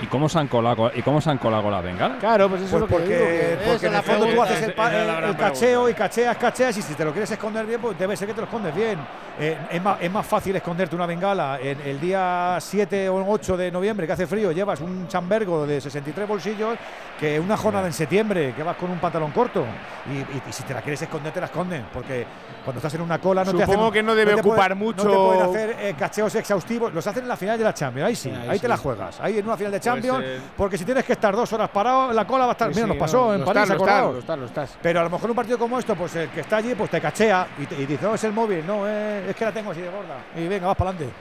¿Y 0.00 0.06
cómo 0.06 0.28
se 0.28 0.38
han 0.38 0.46
colado, 0.46 0.92
y 0.94 1.02
cómo 1.02 1.20
se 1.20 1.28
han 1.28 1.38
colado 1.38 1.68
las 1.70 1.82
bengalas? 1.82 2.18
Claro, 2.18 2.48
pues 2.48 2.62
eso 2.62 2.70
Pues 2.70 2.74
es 2.74 2.80
lo 2.80 2.86
que 2.86 2.92
porque, 2.94 3.14
digo, 3.16 3.26
que- 3.26 3.70
porque 3.70 3.86
en 3.88 3.94
el 3.96 4.02
fondo 4.02 4.26
la 4.26 4.34
tú 4.34 4.42
haces 4.42 4.62
el, 4.62 4.74
la 4.76 5.18
el- 5.18 5.24
el 5.30 5.36
cacheo 5.36 5.88
y 5.88 5.94
cacheas, 5.94 6.36
cacheas 6.36 6.76
y 6.78 6.82
si 6.82 6.94
te 6.94 7.04
lo 7.04 7.10
quieres 7.10 7.30
esconder 7.32 7.66
bien, 7.66 7.80
pues 7.80 7.98
debe 7.98 8.16
ser 8.16 8.28
que 8.28 8.34
te 8.34 8.40
lo 8.40 8.46
escondes 8.46 8.74
bien. 8.74 8.98
Eh, 9.40 9.58
es, 9.70 9.82
más, 9.82 9.98
es 10.00 10.10
más 10.10 10.24
fácil 10.24 10.54
esconderte 10.54 10.94
una 10.94 11.04
bengala 11.06 11.58
en 11.60 11.80
el 11.80 12.00
día 12.00 12.56
7 12.60 13.08
o 13.08 13.24
8 13.28 13.56
de 13.56 13.70
noviembre 13.72 14.06
que 14.06 14.12
hace 14.12 14.26
frío, 14.26 14.52
llevas 14.52 14.80
un 14.80 15.08
chambergo 15.08 15.66
de 15.66 15.80
63 15.80 16.28
bolsillos 16.28 16.78
que 17.18 17.38
una 17.40 17.56
jornada 17.56 17.86
en 17.86 17.92
septiembre 17.92 18.54
que 18.56 18.62
vas 18.62 18.76
con 18.76 18.90
un 18.90 18.98
pantalón 18.98 19.32
corto. 19.32 19.64
Y, 20.08 20.18
y- 20.18 20.42
y 20.48 20.52
si 20.52 20.62
te 20.62 20.74
la 20.74 20.80
quieres 20.80 21.02
esconder, 21.02 21.32
te 21.32 21.40
la 21.40 21.46
esconden. 21.46 21.86
Porque 21.92 22.24
cuando 22.66 22.78
estás 22.80 22.92
en 22.94 23.00
una 23.00 23.20
cola 23.20 23.44
no 23.44 23.52
te 23.52 23.60
Supongo 23.60 23.82
hacen, 23.84 23.92
que 23.92 24.02
no 24.02 24.14
debe 24.16 24.34
te 24.34 24.42
pueden- 24.42 24.50
ocupar 24.52 24.70
No 24.76 24.76
te 24.76 25.04
mucho- 25.04 25.26
pueden 25.26 25.42
hacer 25.42 25.76
eh, 25.80 25.94
cacheos 25.96 26.34
exhaustivos. 26.34 26.92
Los 26.92 27.06
hacen 27.06 27.22
en 27.22 27.28
la 27.28 27.36
final 27.36 27.56
de 27.56 27.62
la 27.64 27.72
Champions. 27.72 28.08
Ahí 28.08 28.16
sí, 28.16 28.28
ahí 28.30 28.48
ahí 28.48 28.58
te 28.58 28.66
sí. 28.66 28.68
la 28.68 28.76
juegas. 28.76 29.20
Ahí 29.20 29.38
en 29.38 29.46
una 29.46 29.56
final 29.56 29.70
de 29.72 29.78
Pues, 29.78 29.84
Champions. 29.84 30.24
eh, 30.26 30.40
porque 30.56 30.76
si 30.76 30.84
tienes 30.84 31.04
que 31.04 31.12
estar 31.12 31.34
dos 31.36 31.52
horas 31.52 31.70
parado, 31.70 32.12
la 32.12 32.26
cola 32.26 32.44
va 32.44 32.50
a 32.50 32.52
estar. 32.52 32.68
Sí, 32.68 32.74
Mira, 32.74 32.86
sí, 32.86 32.88
nos 32.90 32.98
pasó 32.98 33.26
no, 33.28 33.34
en 33.34 33.40
lo 33.40 33.46
París, 33.46 33.62
estás, 33.62 33.78
lo 33.78 33.84
estás, 33.86 34.02
lo 34.12 34.18
estás, 34.18 34.38
lo 34.40 34.46
estás. 34.46 34.78
Pero 34.82 35.00
a 35.00 35.04
lo 35.04 35.10
mejor 35.10 35.30
un 35.30 35.36
partido 35.36 35.58
como 35.58 35.78
esto, 35.78 35.94
pues 35.94 36.16
el 36.16 36.28
que 36.30 36.40
está 36.40 36.56
allí, 36.56 36.74
pues 36.74 36.90
te 36.90 37.00
cachea 37.00 37.46
y, 37.58 37.66
te- 37.66 37.80
y 37.80 37.86
dice, 37.86 38.04
no, 38.04 38.14
es 38.16 38.24
el 38.24 38.32
móvil, 38.32 38.66
no, 38.66 38.86
eh, 38.88 39.30
es 39.30 39.36
que 39.36 39.44
la 39.44 39.52
tengo 39.52 39.70
así 39.70 39.80
de 39.80 39.88
gorda. 39.88 40.16
Y 40.34 40.48
venga, 40.48 40.66
vas 40.66 40.76
para 40.76 40.90
adelante. 40.90 41.14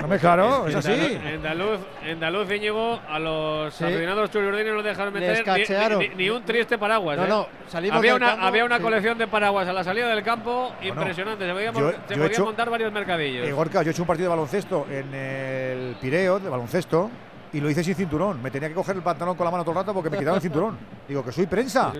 No 0.00 0.08
me 0.08 0.18
claro, 0.18 0.66
es 0.66 0.74
así. 0.74 0.90
En 0.92 1.26
Andaluz, 1.36 1.78
Andaluz 2.10 2.50
Íñigo, 2.50 3.00
a 3.08 3.18
los 3.18 3.72
Sí. 3.74 3.84
aficionados 3.84 4.30
churiurdinos 4.30 4.74
no 4.74 4.82
dejaron 4.82 5.14
meter 5.14 5.44
ni- 5.46 6.08
ni, 6.08 6.14
ni 6.16 6.30
un 6.30 6.42
triste 6.44 6.76
paraguas. 6.78 7.16
No, 7.16 7.24
¿eh? 7.24 7.28
no, 7.28 7.46
salimos 7.68 7.98
había 7.98 8.16
una, 8.16 8.26
campo, 8.30 8.44
había 8.46 8.64
una 8.64 8.76
sí. 8.78 8.82
colección 8.82 9.18
de 9.18 9.26
paraguas 9.28 9.68
a 9.68 9.72
la 9.72 9.84
salida 9.84 10.08
del 10.08 10.22
campo 10.24 10.72
impresionante. 10.82 11.46
Se 11.46 11.52
podían, 11.52 11.74
yo- 11.74 11.90
se 11.90 11.96
yo 11.96 11.96
he 11.96 12.06
podían 12.16 12.30
hecho- 12.32 12.44
montar 12.44 12.70
varios 12.70 12.92
mercadillos. 12.92 13.46
Eh, 13.46 13.52
Gorka, 13.52 13.82
yo 13.82 13.90
he 13.90 13.92
hecho 13.92 14.02
un 14.02 14.08
partido 14.08 14.26
de 14.30 14.36
baloncesto 14.36 14.86
en 14.90 15.14
el 15.14 15.96
Pireo, 16.00 16.40
de 16.40 16.48
baloncesto, 16.48 17.10
y 17.52 17.60
lo 17.60 17.70
hice 17.70 17.84
sin 17.84 17.94
cinturón. 17.94 18.42
Me 18.42 18.50
tenía 18.50 18.68
que 18.68 18.74
coger 18.74 18.96
el 18.96 19.02
pantalón 19.02 19.36
con 19.36 19.44
la 19.44 19.52
mano 19.52 19.62
todo 19.62 19.72
el 19.72 19.78
rato 19.78 19.94
porque 19.94 20.10
me 20.10 20.18
quitaba 20.18 20.36
el 20.36 20.42
cinturón. 20.42 20.76
Digo 21.06 21.24
que 21.24 21.30
soy 21.30 21.46
prensa. 21.46 21.92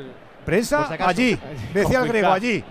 Prensa 0.44 0.82
acaso. 0.92 1.08
allí, 1.08 1.38
me 1.72 1.80
decía 1.80 2.00
el 2.00 2.08
griego 2.08 2.30
allí, 2.32 2.62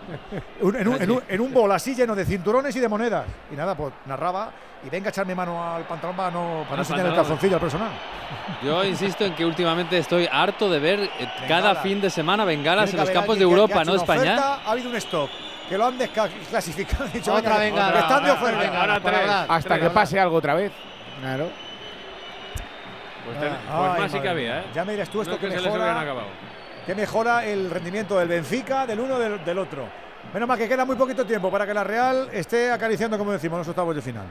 en, 0.62 0.88
un, 0.88 1.02
en 1.02 1.10
un- 1.12 1.24
en 1.28 1.42
un 1.42 1.52
bol 1.54 1.72
así 1.72 1.96
lleno 1.96 2.14
de 2.14 2.24
cinturones 2.26 2.76
y 2.76 2.80
de 2.80 2.88
monedas. 2.88 3.26
Y 3.52 3.56
nada, 3.56 3.74
pues 3.76 3.94
narraba 4.06 4.52
y 4.86 4.90
venga 4.90 5.08
a 5.08 5.12
echarme 5.12 5.34
mano 5.36 5.64
al 5.76 5.84
pantalón 5.84 6.16
para 6.16 6.32
no, 6.32 6.64
para 6.64 6.76
no 6.78 6.82
enseñar 6.82 7.06
el 7.08 7.16
calzoncillo 7.16 7.56
al 7.56 7.62
personal. 7.62 7.90
Yo 8.64 8.84
insisto 8.84 9.24
en 9.26 9.34
que 9.36 9.46
últimamente 9.46 9.98
estoy 9.98 10.28
harto 10.32 10.70
de 10.70 10.80
ver 10.80 11.00
eh, 11.02 11.10
cada 11.48 11.76
fin 11.76 12.02
de 12.02 12.10
semana 12.10 12.44
bengalas 12.46 12.92
en 12.92 12.98
los 13.00 13.10
campos 13.10 13.38
de 13.38 13.44
alguien 13.46 13.50
que- 13.50 13.56
que 13.56 13.62
Europa, 13.74 13.82
ha 13.82 13.86
no 13.86 13.96
España. 13.96 14.22
oferta, 14.34 14.60
ha 14.66 14.72
habido 14.72 14.90
un 14.90 14.96
stock 14.98 15.30
que 15.70 15.78
lo 15.78 15.86
han 15.86 15.98
desclasificado. 15.98 17.06
dicho, 17.14 17.34
Otra 17.34 17.58
venga, 17.58 18.00
están 18.00 18.24
de 18.26 18.32
oferta. 18.32 18.82
Ahora 18.82 19.00
tres. 19.00 19.30
Hasta 19.50 19.80
que 19.80 19.90
pase 19.90 20.20
algo 20.20 20.36
otra 20.38 20.54
vez. 20.56 20.72
Claro. 21.22 21.48
Pues, 23.26 23.40
ten- 23.40 23.54
Ay, 23.54 23.88
pues 23.88 24.00
más 24.00 24.12
sí 24.12 24.20
que 24.20 24.30
había. 24.30 24.60
¿eh? 24.60 24.64
Ya 24.76 24.84
me 24.84 24.92
dirás 24.94 25.10
tú 25.10 25.22
esto 25.22 25.36
No 25.36 25.40
que 25.40 25.48
que 25.50 25.56
mejora, 25.62 26.02
acabado. 26.02 26.28
que 26.86 26.96
mejora 26.96 27.46
el 27.46 27.70
rendimiento 27.70 28.18
del 28.20 28.28
Benfica, 28.28 28.86
del 28.86 29.00
uno 29.00 29.18
del, 29.18 29.44
del 29.46 29.58
otro. 29.60 29.88
Menos 30.34 30.48
mal 30.48 30.58
que 30.58 30.68
queda 30.68 30.84
muy 30.86 30.96
poquito 30.96 31.26
tiempo 31.26 31.50
para 31.52 31.66
que 31.66 31.74
la 31.74 31.84
Real 31.84 32.30
esté 32.34 32.72
acariciando, 32.72 33.18
como 33.18 33.32
decimos, 33.32 33.60
los 33.60 33.68
octavos 33.68 33.96
de 33.96 34.02
final. 34.02 34.26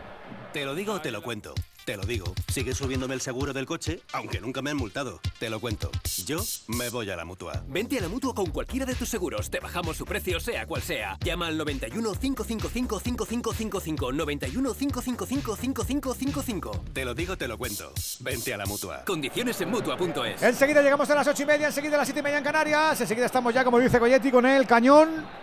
Te 0.52 0.66
lo 0.66 0.74
digo 0.74 0.92
o 0.92 1.00
te 1.00 1.10
lo 1.10 1.22
cuento. 1.22 1.54
Te 1.86 1.96
lo 1.96 2.04
digo, 2.04 2.32
sigue 2.46 2.74
subiéndome 2.74 3.14
el 3.14 3.20
seguro 3.20 3.52
del 3.52 3.66
coche, 3.66 4.02
aunque 4.12 4.38
nunca 4.40 4.60
me 4.60 4.70
han 4.70 4.76
multado. 4.76 5.18
Te 5.40 5.48
lo 5.48 5.58
cuento. 5.58 5.90
Yo 6.26 6.38
me 6.68 6.90
voy 6.90 7.10
a 7.10 7.16
la 7.16 7.24
mutua. 7.24 7.64
Vente 7.66 7.98
a 7.98 8.02
la 8.02 8.08
mutua 8.08 8.34
con 8.34 8.46
cualquiera 8.50 8.84
de 8.84 8.94
tus 8.94 9.08
seguros. 9.08 9.50
Te 9.50 9.58
bajamos 9.58 9.96
su 9.96 10.04
precio, 10.04 10.38
sea 10.38 10.66
cual 10.66 10.82
sea. 10.82 11.18
Llama 11.24 11.46
al 11.48 11.56
91 11.56 12.12
555 12.12 13.00
5555. 13.00 14.12
91 14.12 14.74
555 14.74 15.56
5555. 15.56 16.84
Te 16.92 17.04
lo 17.04 17.14
digo, 17.14 17.36
te 17.36 17.48
lo 17.48 17.56
cuento. 17.56 17.92
Vente 18.20 18.54
a 18.54 18.58
la 18.58 18.66
mutua. 18.66 19.04
Condiciones 19.04 19.60
en 19.62 19.70
mutua.es. 19.70 20.42
Enseguida 20.42 20.82
llegamos 20.82 21.08
a 21.10 21.14
las 21.14 21.26
ocho 21.26 21.42
y 21.42 21.46
media, 21.46 21.68
enseguida 21.68 21.94
a 21.94 21.98
las 21.98 22.06
siete 22.06 22.20
y 22.20 22.22
media 22.22 22.38
en 22.38 22.44
Canarias. 22.44 23.00
Enseguida 23.00 23.26
estamos 23.26 23.52
ya, 23.54 23.64
como 23.64 23.80
dice 23.80 23.98
Coyetti, 23.98 24.30
con 24.30 24.46
el 24.46 24.66
cañón. 24.66 25.41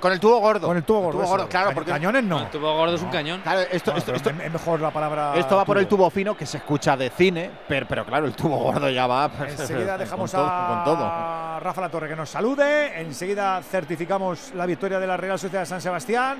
Con 0.00 0.12
el 0.12 0.18
tubo 0.20 0.38
gordo. 0.40 0.66
Con 0.66 0.76
el 0.76 0.82
tubo 0.82 1.00
gordo. 1.00 1.18
tubo 1.18 1.28
gordo, 1.28 1.42
eso. 1.44 1.48
claro, 1.50 1.70
porque 1.74 1.90
Cañones 1.90 2.24
no. 2.24 2.40
El 2.40 2.50
tubo 2.50 2.74
gordo 2.74 2.94
es 2.94 3.02
un 3.02 3.10
cañón. 3.10 3.40
Claro, 3.42 3.60
esto, 3.70 3.92
No, 3.92 3.98
esto, 3.98 4.14
esto, 4.14 4.30
es 4.30 4.52
mejor 4.52 4.80
la 4.80 4.90
palabra. 4.90 5.34
esto 5.36 5.56
va 5.56 5.64
por 5.64 5.78
el 5.78 5.86
tubo. 5.86 6.04
tubo 6.04 6.10
fino 6.10 6.36
que 6.36 6.46
se 6.46 6.56
escucha 6.58 6.96
de 6.96 7.10
cine, 7.10 7.50
pero, 7.68 7.86
pero 7.86 8.04
claro, 8.04 8.26
el 8.26 8.34
tubo 8.34 8.56
gordo 8.56 8.88
ya 8.90 9.06
va. 9.06 9.28
pues, 9.28 9.58
Enseguida 9.60 9.92
con 9.96 9.98
dejamos 10.00 10.32
todo, 10.32 10.46
a 10.46 10.66
con 10.84 10.84
todo. 10.96 11.60
Rafa 11.60 11.80
La 11.82 11.88
Torre 11.90 12.08
que 12.08 12.16
nos 12.16 12.30
salude. 12.30 13.00
Enseguida 13.00 13.62
certificamos 13.62 14.52
la 14.54 14.66
victoria 14.66 14.98
de 14.98 15.06
la 15.06 15.16
Real 15.16 15.38
Sociedad 15.38 15.60
de 15.62 15.66
San 15.66 15.80
Sebastián. 15.80 16.38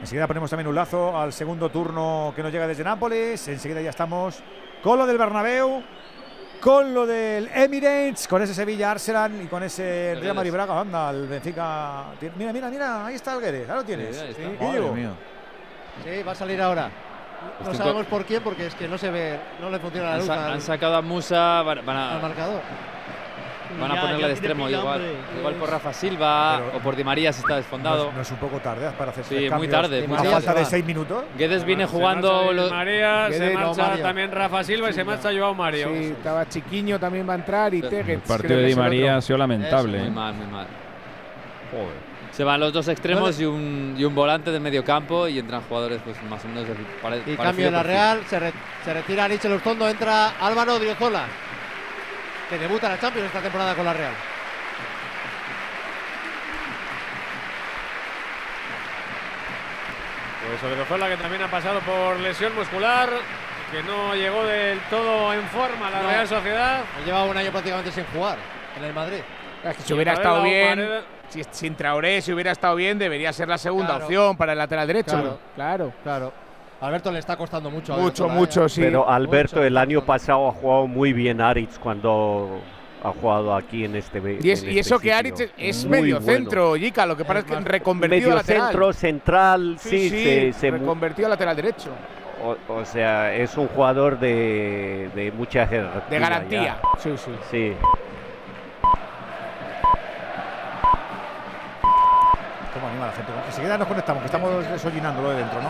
Enseguida 0.00 0.26
ponemos 0.26 0.48
también 0.50 0.66
un 0.68 0.74
lazo 0.74 1.18
al 1.18 1.32
segundo 1.32 1.68
turno 1.68 2.32
que 2.34 2.42
nos 2.42 2.52
llega 2.52 2.66
desde 2.66 2.82
Nápoles. 2.84 3.46
Enseguida 3.48 3.80
ya 3.80 3.90
estamos 3.90 4.38
con 4.82 4.98
lo 4.98 5.06
del 5.06 5.18
Bernabéu, 5.18 5.82
con 6.62 6.94
lo 6.94 7.04
del 7.06 7.50
Emirates, 7.52 8.28
con 8.28 8.40
ese 8.40 8.54
Sevilla 8.54 8.92
Arsenal 8.92 9.32
y 9.42 9.46
con 9.46 9.64
ese 9.64 10.16
Real 10.20 10.36
Madrid 10.36 10.52
Braga. 10.52 10.78
Anda, 10.78 11.10
el 11.10 11.26
Benfica. 11.26 12.04
Mira, 12.36 12.52
mira, 12.52 12.70
mira, 12.70 13.06
ahí 13.06 13.16
está 13.16 13.34
el 13.34 13.40
Guedes. 13.40 13.68
Ahí 13.68 13.74
lo 13.74 13.84
tienes. 13.84 14.16
Sí, 14.16 14.22
ahí 14.22 14.30
está. 14.30 14.42
Sí, 14.42 14.48
Madre 14.60 14.78
Guillo. 14.80 14.92
mía. 14.94 15.10
Sí, 16.04 16.22
va 16.22 16.32
a 16.32 16.34
salir 16.36 16.62
ahora. 16.62 16.88
No 17.58 17.64
Estoy 17.64 17.76
sabemos 17.78 18.06
por 18.06 18.24
quién, 18.24 18.44
porque 18.44 18.66
es 18.68 18.76
que 18.76 18.86
no 18.86 18.96
se 18.96 19.10
ve, 19.10 19.40
no 19.60 19.70
le 19.70 19.80
funciona 19.80 20.10
la 20.10 20.14
Han, 20.14 20.20
luz 20.20 20.30
han 20.30 20.60
sacado 20.60 20.94
a 20.94 21.02
Musa. 21.02 21.62
Van, 21.62 21.84
van 21.84 21.96
al 21.96 22.18
a, 22.18 22.20
marcador. 22.20 22.60
Van 23.80 23.90
a 23.92 24.00
ponerle 24.00 24.26
de 24.26 24.32
extremo 24.32 24.68
igual. 24.68 24.84
hombre. 25.00 25.12
Igual 25.38 25.54
por 25.54 25.70
Rafa 25.70 25.92
Silva 25.92 26.60
Pero- 26.64 26.78
o 26.78 26.80
por 26.80 26.96
Di 26.96 27.04
María 27.04 27.32
si 27.32 27.40
está 27.40 27.56
desfondado. 27.56 28.06
No, 28.06 28.12
no 28.12 28.20
es 28.22 28.30
un 28.30 28.36
poco 28.38 28.58
tarde 28.58 28.90
para 28.96 29.10
hacer 29.10 29.24
Sí, 29.24 29.48
muy 29.54 29.68
tarde, 29.68 30.06
muy 30.06 30.16
a 30.18 30.24
falta 30.24 30.54
de 30.54 30.64
Se 30.64 30.70
seis 30.70 30.84
minutos. 30.84 31.24
Guedes 31.36 31.64
viene 31.64 31.86
Se 31.86 31.92
jugando. 31.92 32.32
marcha 32.32 32.52
lo- 32.52 32.64
Di 32.64 32.70
María, 32.70 33.28
se 33.30 33.54
no, 33.54 33.74
marcha 33.74 34.02
también 34.02 34.30
Rafa 34.32 34.64
Silva 34.64 34.90
y 34.90 34.92
se 34.92 35.04
marcha 35.04 35.30
Joao 35.32 35.54
Mario. 35.54 35.88
Sí, 35.88 36.04
estaba 36.16 36.48
Chiquiño 36.48 36.98
también 36.98 37.28
va 37.28 37.32
a 37.34 37.36
entrar 37.36 37.72
y 37.74 37.82
Tegues. 37.82 38.08
El 38.08 38.20
partido 38.20 38.56
de 38.58 38.66
Di 38.66 38.74
María 38.74 39.16
ha 39.16 39.20
sido 39.20 39.38
lamentable. 39.38 39.98
Muy 39.98 40.08
¿eh? 40.08 40.10
mal, 40.10 40.34
muy 40.34 40.46
mal. 40.46 40.66
Se 42.32 42.44
van 42.44 42.60
los 42.60 42.72
dos 42.72 42.88
extremos 42.88 43.38
y 43.40 43.44
un, 43.44 43.94
y 43.98 44.04
un 44.04 44.14
volante 44.14 44.50
del 44.50 44.62
medio 44.62 44.82
campo 44.82 45.28
y 45.28 45.38
entran 45.38 45.60
jugadores 45.68 46.00
pues 46.02 46.16
más 46.24 46.42
o 46.44 46.48
menos 46.48 46.66
de 46.66 46.74
pare- 47.02 47.22
Y 47.26 47.36
cambio 47.36 47.66
en 47.66 47.72
la. 47.74 47.82
Real, 47.82 48.20
se, 48.26 48.38
re- 48.40 48.52
se 48.84 48.94
retira 48.94 49.24
Ariche 49.24 49.50
Lostondo, 49.50 49.86
entra 49.86 50.30
Álvaro 50.40 50.78
Driozola, 50.78 51.24
que 52.52 52.58
debuta 52.58 52.86
la 52.86 52.98
Champions 53.00 53.28
esta 53.28 53.40
temporada 53.40 53.74
con 53.74 53.84
la 53.86 53.94
Real. 53.94 54.12
Pues 60.46 60.62
Odriozola 60.72 61.08
que 61.08 61.16
también 61.16 61.42
ha 61.42 61.50
pasado 61.50 61.80
por 61.80 62.18
lesión 62.20 62.54
muscular, 62.54 63.08
que 63.70 63.82
no 63.84 64.14
llegó 64.14 64.44
del 64.44 64.78
todo 64.90 65.32
en 65.32 65.42
forma 65.48 65.88
a 65.88 65.90
la 65.90 66.02
No. 66.02 66.08
Real 66.08 66.28
Sociedad. 66.28 66.80
Llevaba 67.06 67.24
un 67.26 67.36
año 67.36 67.50
prácticamente 67.50 67.92
sin 67.92 68.04
jugar 68.06 68.36
en 68.76 68.84
el 68.84 68.92
Madrid. 68.92 69.20
Es 69.64 69.76
que 69.76 69.82
si 69.82 69.94
hubiera 69.94 70.14
estado 70.14 70.42
bien, 70.42 71.04
si, 71.28 71.42
sin 71.52 71.76
Traoré, 71.76 72.20
si 72.20 72.32
hubiera 72.32 72.50
estado 72.50 72.74
bien, 72.74 72.98
debería 72.98 73.32
ser 73.32 73.48
la 73.48 73.56
segunda 73.58 73.90
Claro. 73.90 74.04
opción 74.04 74.36
para 74.36 74.52
el 74.52 74.58
lateral 74.58 74.86
derecho. 74.86 75.12
Claro. 75.12 75.38
claro. 75.54 75.92
Claro. 76.02 76.32
Alberto 76.82 77.12
le 77.12 77.18
está 77.20 77.36
costando 77.36 77.70
mucho. 77.70 77.92
Mucho, 77.92 78.24
Odriozola, 78.24 78.34
mucho, 78.34 78.64
¿eh? 78.64 78.68
sí. 78.68 78.80
Pero 78.80 79.08
Alberto 79.08 79.56
Mucho. 79.56 79.66
el 79.66 79.76
año 79.76 80.04
pasado 80.04 80.48
ha 80.48 80.52
jugado 80.52 80.86
muy 80.88 81.12
bien 81.12 81.40
Aritz 81.40 81.78
cuando 81.78 82.60
ha 83.04 83.10
jugado 83.10 83.54
aquí 83.54 83.84
en 83.84 83.94
este 83.96 84.18
Y, 84.42 84.50
es- 84.50 84.62
en 84.62 84.66
y 84.72 84.78
este 84.78 84.80
eso 84.80 84.98
que. 84.98 85.12
Aritz 85.12 85.48
es, 85.56 85.84
medio 85.86 86.20
bueno. 86.20 86.32
centro, 86.32 86.76
Yica, 86.76 87.06
lo 87.06 87.16
que 87.16 87.24
pasa 87.24 87.38
es 87.40 87.44
que 87.44 87.54
reconvertido 87.60 88.20
medio 88.20 88.32
a 88.32 88.36
lateral. 88.36 88.62
centro 88.68 88.92
central 88.92 89.76
sí, 89.78 90.08
se, 90.10 90.52
se 90.52 90.70
reconvertido 90.72 91.26
a 91.26 91.30
lateral 91.30 91.54
derecho. 91.56 91.90
o, 92.44 92.56
o 92.74 92.84
sea 92.84 93.32
es 93.34 93.56
un 93.56 93.68
jugador 93.68 94.18
de, 94.18 95.08
de 95.14 95.30
mucha 95.32 95.64
jerarquía 95.66 96.02
De 96.10 96.18
garantía. 96.18 96.62
ya. 96.62 96.80
Sí, 96.98 97.10
sí. 97.16 97.30
sí 97.50 97.72
¿Cómo 102.74 102.88
anima 102.88 103.06
la 103.06 103.12
gente? 103.12 103.30
Enseguida 103.46 103.78
nos 103.78 103.86
conectamos, 103.86 104.20
que 104.22 104.26
estamos 104.26 104.68
desollinándolo 104.70 105.30
de 105.30 105.36
dentro, 105.36 105.60
¿no? 105.62 105.68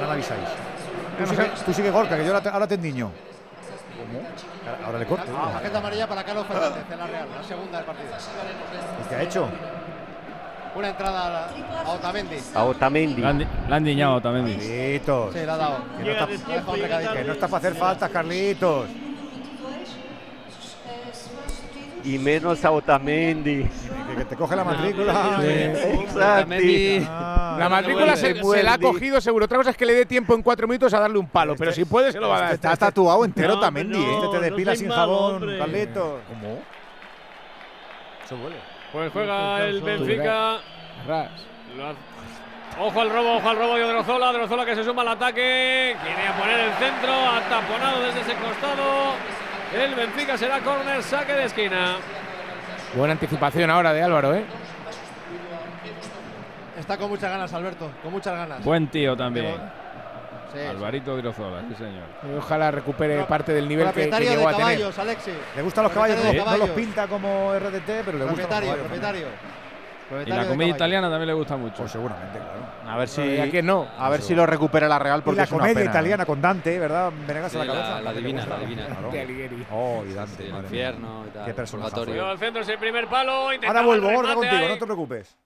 Ahora 0.00 0.06
me 0.06 0.12
avisáis. 0.14 0.48
Tú 1.18 1.26
sigue, 1.26 1.50
tú 1.66 1.72
sigue 1.74 1.90
Gorka, 1.90 2.16
que 2.16 2.22
yo 2.24 2.30
ahora 2.30 2.42
te, 2.42 2.48
ahora 2.48 2.66
te 2.66 2.74
endiño. 2.76 3.10
¿Cómo? 3.10 4.86
Ahora, 4.86 4.98
le 4.98 5.06
corto. 5.06 5.24
Ah, 5.36 5.50
tarjeta 5.54 5.78
amarilla 5.78 6.06
para 6.06 6.24
Carlos 6.24 6.46
Fernández 6.46 6.84
en 6.90 6.98
la 6.98 7.06
Real, 7.06 7.26
la 7.36 7.42
segunda 7.46 7.76
del 7.78 7.86
partido. 7.86 8.08
¿Y 9.04 9.08
qué 9.08 9.14
ha 9.14 9.22
hecho? 9.22 9.48
Una 10.74 10.88
entrada 10.88 11.26
a, 11.26 11.30
la- 11.30 11.80
a 11.84 11.90
Otamendi. 11.90 12.36
a 12.54 12.64
Otamendi 12.64 13.20
Le 13.20 13.26
han, 13.26 13.38
di- 13.38 13.46
le 13.68 13.74
han 13.74 13.84
diñado 13.84 14.20
también. 14.20 14.56
Carlitos. 14.58 15.34
Sí, 15.34 15.40
la 15.44 15.54
ha 15.54 15.56
dado. 15.56 15.76
Que 15.98 16.04
no, 16.04 16.10
está, 16.12 16.26
que 17.14 17.24
no 17.24 17.32
está 17.32 17.48
para 17.48 17.58
hacer 17.58 17.74
faltas, 17.74 18.10
Carlitos. 18.10 18.86
Y 22.04 22.18
menos 22.18 22.64
a 22.64 22.70
Otamendi 22.70 23.64
Que, 24.08 24.16
que 24.16 24.24
te 24.24 24.36
coge 24.36 24.56
la 24.56 24.64
matrícula. 24.64 25.40
Exacto. 25.42 26.54
Ah, 27.08 27.56
La 27.58 27.68
matrícula 27.68 28.16
se, 28.16 28.34
se 28.34 28.42
se 28.42 28.62
la 28.62 28.74
ha 28.74 28.78
cogido 28.78 29.20
seguro. 29.20 29.44
Otra 29.44 29.58
cosa 29.58 29.70
es 29.70 29.76
que 29.76 29.86
le 29.86 29.94
dé 29.94 30.06
tiempo 30.06 30.34
en 30.34 30.42
cuatro 30.42 30.66
minutos 30.66 30.92
a 30.94 31.00
darle 31.00 31.18
un 31.18 31.28
palo, 31.28 31.54
pero 31.56 31.72
si 31.72 31.84
puede 31.84 32.12
se 32.12 32.20
lo 32.20 32.28
va 32.28 32.38
a 32.38 32.40
dar. 32.40 32.54
Está 32.54 32.76
tatuado 32.76 33.24
entero 33.24 33.54
No, 33.54 33.60
Tamendi, 33.60 33.96
hombre, 33.96 34.12
¿eh? 34.12 34.18
Este 34.24 34.38
te 34.38 34.44
depila 34.50 34.74
sin 34.76 34.88
malo, 34.88 35.00
jabón. 35.00 35.40
¿Cómo? 36.28 36.58
Eso 38.24 38.36
huele. 38.36 38.56
Pues 38.92 39.12
juega 39.12 39.64
el 39.66 39.80
Benfica. 39.82 40.58
Ojo 42.78 43.00
al 43.00 43.10
robo, 43.10 43.36
ojo 43.36 43.48
al 43.48 43.56
robo 43.58 43.76
de 43.76 43.84
Odriozola. 43.84 44.30
Odriozola 44.30 44.64
que 44.64 44.74
se 44.74 44.84
suma 44.84 45.02
al 45.02 45.08
ataque. 45.08 45.96
Quiere 46.02 46.32
poner 46.38 46.60
el 46.60 46.72
centro. 46.74 47.12
Ataponado 47.12 48.00
desde 48.02 48.20
ese 48.20 48.34
costado. 48.34 49.14
El 49.74 49.94
Benfica 49.94 50.36
será 50.36 50.60
córner, 50.60 51.02
saque 51.02 51.32
de 51.32 51.44
esquina. 51.44 51.96
Buena 52.94 53.12
anticipación 53.12 53.70
ahora 53.70 53.92
de 53.92 54.02
Álvaro, 54.02 54.34
¿eh? 54.34 54.44
Está 56.78 56.96
con 56.96 57.08
muchas 57.10 57.30
ganas, 57.30 57.52
Alberto, 57.52 57.90
con 58.02 58.12
muchas 58.12 58.34
ganas. 58.34 58.64
Buen 58.64 58.88
tío 58.88 59.16
también. 59.16 59.54
Sí, 60.52 60.58
Alvarito 60.58 61.16
Griozola, 61.16 61.62
sí 61.68 61.74
señor. 61.76 62.02
Y 62.28 62.36
ojalá 62.36 62.72
recupere 62.72 63.22
parte 63.24 63.52
del 63.52 63.68
nivel 63.68 63.92
que, 63.92 64.10
que 64.10 64.18
llegó 64.24 64.40
de 64.40 64.46
a 64.46 64.50
tener. 64.50 64.56
caballos, 64.56 64.98
Alexi. 64.98 65.30
Le 65.54 65.62
gustan 65.62 65.84
los 65.84 65.92
caballos, 65.92 66.16
no, 66.16 66.32
de 66.32 66.38
no 66.38 66.56
los 66.56 66.70
pinta 66.70 67.06
como 67.06 67.54
RDT, 67.54 67.86
pero 68.04 68.18
le 68.18 68.24
gustan 68.24 68.38
los 68.40 68.48
caballos. 68.48 68.76
propietario. 68.78 69.26
Y 70.10 70.12
Propietario 70.12 70.42
la 70.42 70.48
comida 70.48 70.68
italiana 70.68 71.08
también 71.08 71.28
le 71.28 71.34
gusta 71.34 71.56
mucho. 71.56 71.76
Pues 71.76 71.92
seguramente, 71.92 72.38
claro. 72.38 72.60
A 72.92 72.98
ver 72.98 73.08
si, 73.08 73.22
¿Y 73.22 73.38
a 73.38 73.48
quién 73.48 73.64
no? 73.66 73.86
a 73.96 74.08
ver 74.10 74.20
si 74.22 74.34
lo 74.34 74.44
recupera 74.44 74.88
la 74.88 74.98
Real 74.98 75.20
Y 75.20 75.22
porque 75.22 75.36
la 75.36 75.42
es 75.44 75.50
una 75.52 75.58
comedia 75.60 75.74
pena, 75.74 75.90
¿eh? 75.90 75.92
italiana 75.92 76.26
con 76.26 76.42
Dante, 76.42 76.78
¿verdad? 76.80 77.12
Venegas 77.28 77.52
Sí, 77.52 77.58
a 77.58 77.64
la 77.64 77.72
la- 77.74 77.80
cabeza. 77.80 78.00
la 78.00 78.10
¿Te 78.12 78.18
divina, 78.18 78.46
la 78.46 78.58
divina. 78.58 78.86
Claro. 78.86 79.12
Oh, 79.70 80.04
y 80.08 80.12
Dante. 80.12 80.42
Sí, 80.42 80.48
el 80.48 80.56
infierno 80.64 81.24
y 81.28 81.30
tal, 81.30 81.44
Qué 81.46 81.54
personaje. 81.54 82.20
al 82.20 82.38
centro, 82.38 82.62
es 82.62 82.68
el 82.68 82.78
primer 82.78 83.06
palo. 83.06 83.50
Ahora 83.66 83.82
vuelvo, 83.82 84.08
remate 84.10 84.34
contigo, 84.34 84.56
ahí. 84.56 84.68
no 84.68 84.78
te 84.78 84.84
preocupes. 84.84 85.36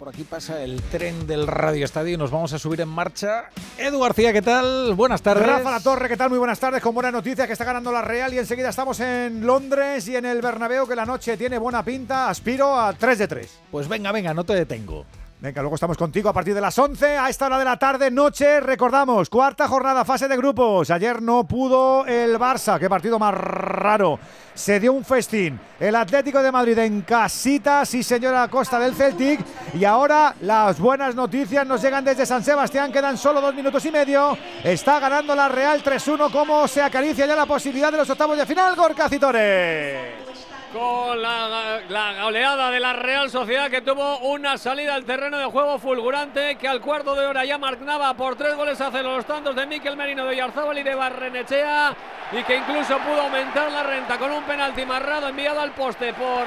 Por 0.00 0.08
aquí 0.08 0.24
pasa 0.24 0.62
el 0.62 0.80
tren 0.84 1.26
del 1.26 1.46
Radio 1.46 1.84
Estadio 1.84 2.14
y 2.14 2.16
nos 2.16 2.30
vamos 2.30 2.54
a 2.54 2.58
subir 2.58 2.80
en 2.80 2.88
marcha. 2.88 3.50
Edu 3.76 4.00
García, 4.00 4.32
¿qué 4.32 4.40
tal? 4.40 4.94
Buenas 4.94 5.20
tardes. 5.20 5.46
Rafa 5.46 5.72
La 5.72 5.80
Torre, 5.80 6.08
¿qué 6.08 6.16
tal? 6.16 6.30
Muy 6.30 6.38
buenas 6.38 6.58
tardes, 6.58 6.80
con 6.80 6.94
buenas 6.94 7.12
noticias 7.12 7.46
que 7.46 7.52
está 7.52 7.66
ganando 7.66 7.92
la 7.92 8.00
Real 8.00 8.32
y 8.32 8.38
enseguida 8.38 8.70
estamos 8.70 8.98
en 9.00 9.46
Londres 9.46 10.08
y 10.08 10.16
en 10.16 10.24
el 10.24 10.40
Bernabéu 10.40 10.88
que 10.88 10.96
la 10.96 11.04
noche 11.04 11.36
tiene 11.36 11.58
buena 11.58 11.84
pinta. 11.84 12.30
Aspiro 12.30 12.80
a 12.80 12.94
3 12.94 13.18
de 13.18 13.28
3. 13.28 13.58
Pues 13.70 13.88
venga, 13.88 14.10
venga, 14.10 14.32
no 14.32 14.42
te 14.42 14.54
detengo. 14.54 15.04
Venga, 15.42 15.62
luego 15.62 15.76
estamos 15.76 15.96
contigo 15.96 16.28
a 16.28 16.34
partir 16.34 16.52
de 16.52 16.60
las 16.60 16.78
11 16.78 17.16
a 17.16 17.30
esta 17.30 17.46
hora 17.46 17.58
de 17.58 17.64
la 17.64 17.78
tarde, 17.78 18.10
noche, 18.10 18.60
recordamos, 18.60 19.30
cuarta 19.30 19.66
jornada, 19.66 20.04
fase 20.04 20.28
de 20.28 20.36
grupos. 20.36 20.90
Ayer 20.90 21.22
no 21.22 21.44
pudo 21.44 22.04
el 22.04 22.38
Barça, 22.38 22.78
qué 22.78 22.90
partido 22.90 23.18
más 23.18 23.32
raro. 23.32 24.18
Se 24.52 24.78
dio 24.78 24.92
un 24.92 25.02
festín. 25.02 25.58
El 25.78 25.96
Atlético 25.96 26.42
de 26.42 26.52
Madrid 26.52 26.76
en 26.76 27.00
casita, 27.00 27.86
sí 27.86 28.02
señora 28.02 28.48
Costa 28.48 28.78
del 28.78 28.94
Celtic. 28.94 29.40
Y 29.72 29.86
ahora 29.86 30.34
las 30.42 30.78
buenas 30.78 31.14
noticias 31.14 31.66
nos 31.66 31.80
llegan 31.80 32.04
desde 32.04 32.26
San 32.26 32.44
Sebastián, 32.44 32.92
quedan 32.92 33.16
solo 33.16 33.40
dos 33.40 33.54
minutos 33.54 33.82
y 33.86 33.90
medio. 33.90 34.36
Está 34.62 35.00
ganando 35.00 35.34
la 35.34 35.48
Real 35.48 35.82
3-1, 35.82 36.30
como 36.30 36.68
se 36.68 36.82
acaricia 36.82 37.24
ya 37.24 37.34
la 37.34 37.46
posibilidad 37.46 37.90
de 37.90 37.96
los 37.96 38.10
octavos 38.10 38.36
de 38.36 38.44
final, 38.44 38.76
Gorka 38.76 39.08
Citores. 39.08 40.49
Con 40.72 41.20
la, 41.20 41.80
la 41.88 42.70
de 42.70 42.78
la 42.78 42.92
Real 42.92 43.28
Sociedad 43.28 43.68
que 43.68 43.80
tuvo 43.80 44.18
una 44.18 44.56
salida 44.56 44.94
al 44.94 45.04
terreno 45.04 45.38
de 45.38 45.46
juego 45.46 45.80
fulgurante 45.80 46.54
que 46.54 46.68
al 46.68 46.80
cuarto 46.80 47.16
de 47.16 47.26
hora 47.26 47.44
ya 47.44 47.58
marcaba 47.58 48.14
por 48.14 48.36
tres 48.36 48.54
goles 48.54 48.80
hace 48.80 49.02
los 49.02 49.24
tantos 49.24 49.56
de 49.56 49.66
Miquel 49.66 49.96
Merino 49.96 50.24
de 50.26 50.36
Yarzábal 50.36 50.78
y 50.78 50.84
de 50.84 50.94
Barrenechea 50.94 51.92
y 52.30 52.44
que 52.44 52.56
incluso 52.56 52.98
pudo 52.98 53.22
aumentar 53.22 53.72
la 53.72 53.82
renta 53.82 54.16
con 54.16 54.30
un 54.30 54.44
penalti 54.44 54.86
marrado 54.86 55.26
enviado 55.28 55.60
al 55.60 55.72
poste 55.72 56.12
por 56.12 56.46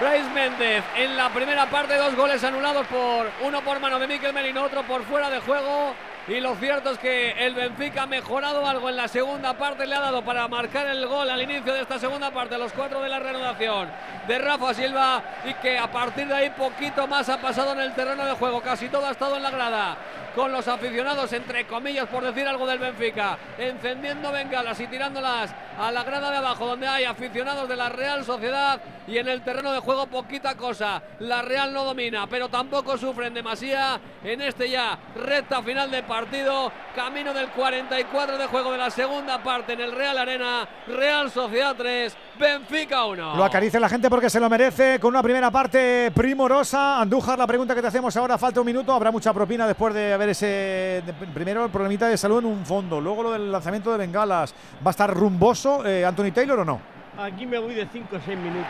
Bryce 0.00 0.30
Méndez 0.34 0.84
en 0.94 1.16
la 1.16 1.30
primera 1.30 1.64
parte, 1.64 1.96
dos 1.96 2.14
goles 2.14 2.44
anulados 2.44 2.86
por 2.88 3.30
uno 3.40 3.62
por 3.62 3.80
mano 3.80 3.98
de 3.98 4.06
Mikel 4.06 4.34
Merino, 4.34 4.64
otro 4.64 4.82
por 4.82 5.02
fuera 5.04 5.30
de 5.30 5.40
juego. 5.40 5.94
Y 6.28 6.40
lo 6.40 6.56
cierto 6.56 6.90
es 6.90 6.98
que 6.98 7.30
el 7.46 7.54
Benfica 7.54 8.02
ha 8.02 8.06
mejorado 8.06 8.66
algo 8.66 8.88
en 8.88 8.96
la 8.96 9.06
segunda 9.06 9.54
parte, 9.54 9.86
le 9.86 9.94
ha 9.94 10.00
dado 10.00 10.24
para 10.24 10.48
marcar 10.48 10.88
el 10.88 11.06
gol 11.06 11.30
al 11.30 11.40
inicio 11.40 11.72
de 11.72 11.82
esta 11.82 12.00
segunda 12.00 12.32
parte, 12.32 12.58
los 12.58 12.72
cuatro 12.72 13.00
de 13.00 13.08
la 13.08 13.20
reanudación 13.20 13.88
de 14.26 14.38
Rafa 14.40 14.74
Silva 14.74 15.22
y 15.44 15.54
que 15.54 15.78
a 15.78 15.88
partir 15.88 16.26
de 16.26 16.34
ahí 16.34 16.50
poquito 16.50 17.06
más 17.06 17.28
ha 17.28 17.40
pasado 17.40 17.74
en 17.74 17.80
el 17.80 17.94
terreno 17.94 18.26
de 18.26 18.32
juego, 18.32 18.60
casi 18.60 18.88
todo 18.88 19.06
ha 19.06 19.12
estado 19.12 19.36
en 19.36 19.42
la 19.44 19.50
grada 19.50 19.96
con 20.36 20.52
los 20.52 20.68
aficionados, 20.68 21.32
entre 21.32 21.66
comillas, 21.66 22.06
por 22.08 22.22
decir 22.22 22.46
algo 22.46 22.66
del 22.66 22.78
Benfica, 22.78 23.38
encendiendo 23.56 24.30
bengalas 24.30 24.78
y 24.78 24.86
tirándolas 24.86 25.50
a 25.78 25.90
la 25.90 26.04
grada 26.04 26.30
de 26.30 26.36
abajo, 26.36 26.66
donde 26.66 26.86
hay 26.86 27.04
aficionados 27.04 27.66
de 27.66 27.74
la 27.74 27.88
Real 27.88 28.22
Sociedad 28.22 28.78
y 29.08 29.16
en 29.16 29.28
el 29.28 29.42
terreno 29.42 29.72
de 29.72 29.80
juego 29.80 30.06
poquita 30.06 30.54
cosa. 30.54 31.02
La 31.20 31.40
Real 31.40 31.72
no 31.72 31.84
domina, 31.84 32.26
pero 32.26 32.50
tampoco 32.50 32.98
sufren 32.98 33.32
demasiado 33.32 33.98
en 34.22 34.42
este 34.42 34.68
ya 34.68 34.98
recta 35.14 35.62
final 35.62 35.90
de 35.90 36.02
partido, 36.02 36.70
camino 36.94 37.32
del 37.32 37.48
44 37.48 38.36
de 38.36 38.46
juego 38.46 38.72
de 38.72 38.78
la 38.78 38.90
segunda 38.90 39.42
parte 39.42 39.72
en 39.72 39.80
el 39.80 39.92
Real 39.92 40.18
Arena, 40.18 40.68
Real 40.86 41.30
Sociedad 41.30 41.74
3, 41.76 42.14
Benfica 42.38 43.04
1. 43.06 43.36
Lo 43.36 43.44
acaricia 43.44 43.80
la 43.80 43.88
gente 43.88 44.10
porque 44.10 44.28
se 44.28 44.38
lo 44.40 44.50
merece 44.50 44.98
con 45.00 45.08
una 45.10 45.22
primera 45.22 45.50
parte 45.50 46.10
primorosa. 46.14 47.00
Andújar, 47.00 47.38
la 47.38 47.46
pregunta 47.46 47.74
que 47.74 47.80
te 47.80 47.86
hacemos 47.88 48.14
ahora, 48.16 48.36
falta 48.36 48.60
un 48.60 48.66
minuto, 48.66 48.92
habrá 48.92 49.10
mucha 49.10 49.32
propina 49.32 49.66
después 49.66 49.94
de 49.94 50.12
haber 50.12 50.28
ese 50.30 51.02
de- 51.06 51.14
primero 51.32 51.64
el 51.64 51.70
problemita 51.70 52.08
de 52.08 52.16
salud 52.16 52.38
en 52.40 52.46
un 52.46 52.66
fondo, 52.66 53.00
luego 53.00 53.22
lo 53.22 53.32
del 53.32 53.50
lanzamiento 53.50 53.90
de 53.92 53.98
bengalas. 53.98 54.54
¿Va 54.84 54.88
a 54.88 54.90
estar 54.90 55.12
rumboso 55.14 55.86
eh, 55.86 56.04
Anthony 56.04 56.30
Taylor 56.32 56.58
o 56.60 56.64
no? 56.64 56.80
Aquí 57.18 57.46
me 57.46 57.58
voy 57.58 57.74
de 57.74 57.86
5 57.90 58.16
a 58.16 58.20
6 58.20 58.38
minutos. 58.38 58.66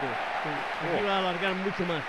Aquí 0.94 1.04
va 1.04 1.16
a 1.16 1.18
alargar 1.18 1.54
mucho 1.56 1.82
más. 1.84 2.02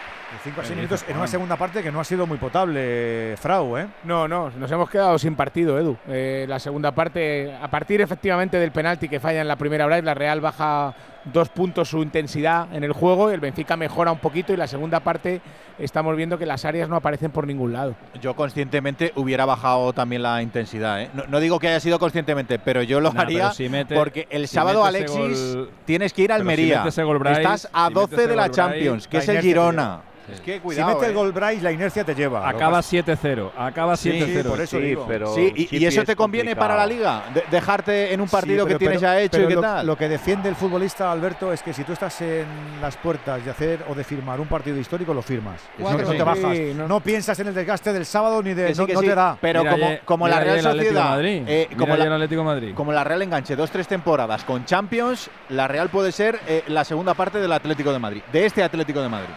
5 0.44 0.62
a 0.62 0.64
6 0.64 0.76
minutos 0.76 1.06
en 1.08 1.18
una 1.18 1.26
segunda 1.26 1.56
parte 1.56 1.82
que 1.82 1.92
no 1.92 2.00
ha 2.02 2.04
sido 2.04 2.28
muy 2.28 2.38
potable, 2.38 3.36
Frau, 3.38 3.78
¿eh? 3.78 3.88
No, 4.04 4.28
no, 4.28 4.52
nos 4.52 4.70
hemos 4.70 4.90
quedado 4.90 5.18
sin 5.18 5.36
partido, 5.36 5.80
Edu. 5.80 5.98
Eh, 6.08 6.46
la 6.48 6.60
segunda 6.60 6.92
parte, 6.92 7.56
a 7.60 7.68
partir 7.70 8.02
efectivamente 8.02 8.58
del 8.60 8.72
penalti 8.72 9.08
que 9.10 9.20
falla 9.22 9.42
en 9.42 9.48
la 9.48 9.56
primera 9.56 9.86
hora, 9.86 10.00
la 10.02 10.14
Real 10.14 10.42
baja 10.42 10.94
dos 11.32 11.50
puntos 11.50 11.90
su 11.90 12.02
intensidad 12.04 12.68
en 12.74 12.84
el 12.84 12.92
juego, 12.94 13.30
el 13.30 13.40
Benfica 13.40 13.76
mejora 13.78 14.12
un 14.12 14.20
poquito 14.20 14.54
y 14.54 14.58
la 14.58 14.68
segunda 14.68 15.00
parte 15.00 15.42
estamos 15.80 16.16
viendo 16.16 16.38
que 16.38 16.46
las 16.46 16.66
áreas 16.66 16.90
no 16.90 16.96
aparecen 16.96 17.32
por 17.32 17.46
ningún 17.46 17.74
lado. 17.74 17.96
Yo 18.22 18.36
conscientemente 18.36 19.12
hubiera 19.16 19.46
bajado 19.46 19.94
también 19.94 20.24
la 20.24 20.42
intensidad. 20.42 21.02
¿eh? 21.02 21.10
No, 21.14 21.24
no 21.28 21.40
digo 21.40 21.60
que 21.60 21.68
haya 21.68 21.80
sido 21.80 22.00
conscientemente, 22.00 22.60
pero 22.60 22.82
yo 22.84 23.00
lo 23.00 23.12
Nah, 23.14 23.22
haría 23.22 23.40
pero 23.44 23.54
si 23.54 23.70
mete- 23.70 23.96
porque 23.96 24.28
el 24.30 24.48
si 24.48 24.56
sábado, 24.56 24.84
Alexis, 24.86 25.18
gol- 25.56 25.70
tienes 25.86 26.14
que 26.14 26.22
ir 26.24 26.32
a 26.32 26.36
si 26.36 26.42
Almería. 26.42 26.84
Bryce, 26.84 27.02
Estás 27.42 27.70
a 27.74 27.88
si 27.88 27.94
mete 27.94 28.00
12 28.00 28.16
ese 28.16 28.28
de 28.28 28.36
la 28.36 28.44
Bryce, 28.44 28.56
Champions, 28.56 29.08
que 29.08 29.18
la 29.18 29.24
es 29.24 29.30
el 29.30 29.42
Girona. 29.42 29.84
lleva. 29.84 30.02
Es 30.30 30.42
que 30.42 30.60
si 30.60 30.84
mete 30.84 31.06
el 31.06 31.12
eh. 31.12 31.14
gol 31.14 31.32
Bryce, 31.32 31.62
la 31.62 31.72
inercia 31.72 32.04
te 32.04 32.14
lleva. 32.14 32.50
Acaba 32.50 32.78
Lo 32.80 32.84
que 32.84 32.90
7-0. 32.90 33.50
Acaba 33.58 33.96
Sí, 33.96 34.10
7-0. 34.12 34.50
por 34.50 34.60
eso 34.60 34.78
Sí, 34.78 34.84
digo. 34.84 35.06
pero 35.08 35.34
Sí, 35.34 35.54
y- 35.72 35.86
eso 35.86 36.02
es 36.02 36.06
te 36.08 36.18
conviene 36.18 36.54
para 36.54 36.76
la 36.76 36.86
liga, 36.86 37.24
de- 37.34 37.46
dejarte 37.50 38.14
en 38.14 38.20
un 38.20 38.28
partido 38.28 38.66
Sí, 38.66 38.74
que 38.74 38.78
pero- 38.78 38.80
tienes 38.80 39.00
pero- 39.00 39.14
ya 39.14 39.22
hecho 39.22 39.32
pero 39.38 39.44
y 39.46 39.48
qué 39.48 39.56
lo, 39.56 39.62
tal. 39.62 39.88
Lo 39.88 39.96
que 39.96 40.10
defiende 40.10 40.50
el 40.50 40.56
futbolista 40.56 41.16
Alberto 41.18 41.52
es 41.52 41.62
que 41.64 41.74
si 41.74 41.84
tú 41.84 41.94
estás 41.94 42.22
en 42.22 42.46
las 42.82 42.96
puertas 42.98 43.44
de 43.44 43.52
hacer 43.52 43.84
o 43.90 43.96
de 43.96 44.04
firmar 44.04 44.40
un 44.40 44.48
partido 44.48 44.78
histórico, 44.78 45.14
lo 45.14 45.22
firmas. 45.22 45.62
No, 45.78 45.84
Cuatro, 45.86 46.06
no 46.06 46.12
sí. 46.12 46.18
te 46.18 46.24
bajas. 46.24 46.58
Sí, 46.58 46.74
no. 46.76 46.88
no. 46.88 47.00
piensas 47.00 47.40
en 47.40 47.48
el 47.48 47.54
desgaste 47.54 47.92
del 47.94 48.06
sábado 48.06 48.42
ni 48.44 48.54
de. 48.54 48.68
Que 48.68 48.76
sí, 48.76 48.82
no 48.82 48.88
que 48.88 48.94
no 48.94 49.00
sí, 49.02 49.08
te 49.08 49.16
da. 49.16 49.38
Pero 49.42 49.60
Mira 49.62 49.72
como, 49.72 49.86
ayer- 49.86 50.02
como 50.06 50.26
mira 50.26 50.38
la 50.38 50.44
Real 50.44 50.62
Sociedad, 50.62 51.10
Madrid. 51.10 51.44
eh, 51.48 51.70
como, 51.78 51.96
la, 51.96 52.06
el 52.06 52.14
Atlético 52.14 52.44
Madrid. 52.44 52.74
como 52.76 52.92
la 52.94 53.04
Real 53.04 53.22
enganche 53.22 53.56
dos 53.56 53.72
tres 53.72 53.88
temporadas 53.88 54.44
con 54.44 54.66
Champions, 54.66 55.30
la 55.50 55.68
Real 55.68 55.90
puede 55.90 56.12
ser 56.12 56.40
eh, 56.48 56.64
la 56.68 56.84
segunda 56.84 57.14
parte 57.14 57.40
del 57.40 57.52
Atlético 57.52 57.92
de 57.92 58.00
Madrid, 58.00 58.22
de 58.32 58.46
este 58.46 58.64
Atlético 58.64 59.02
de 59.02 59.10
Madrid. 59.10 59.34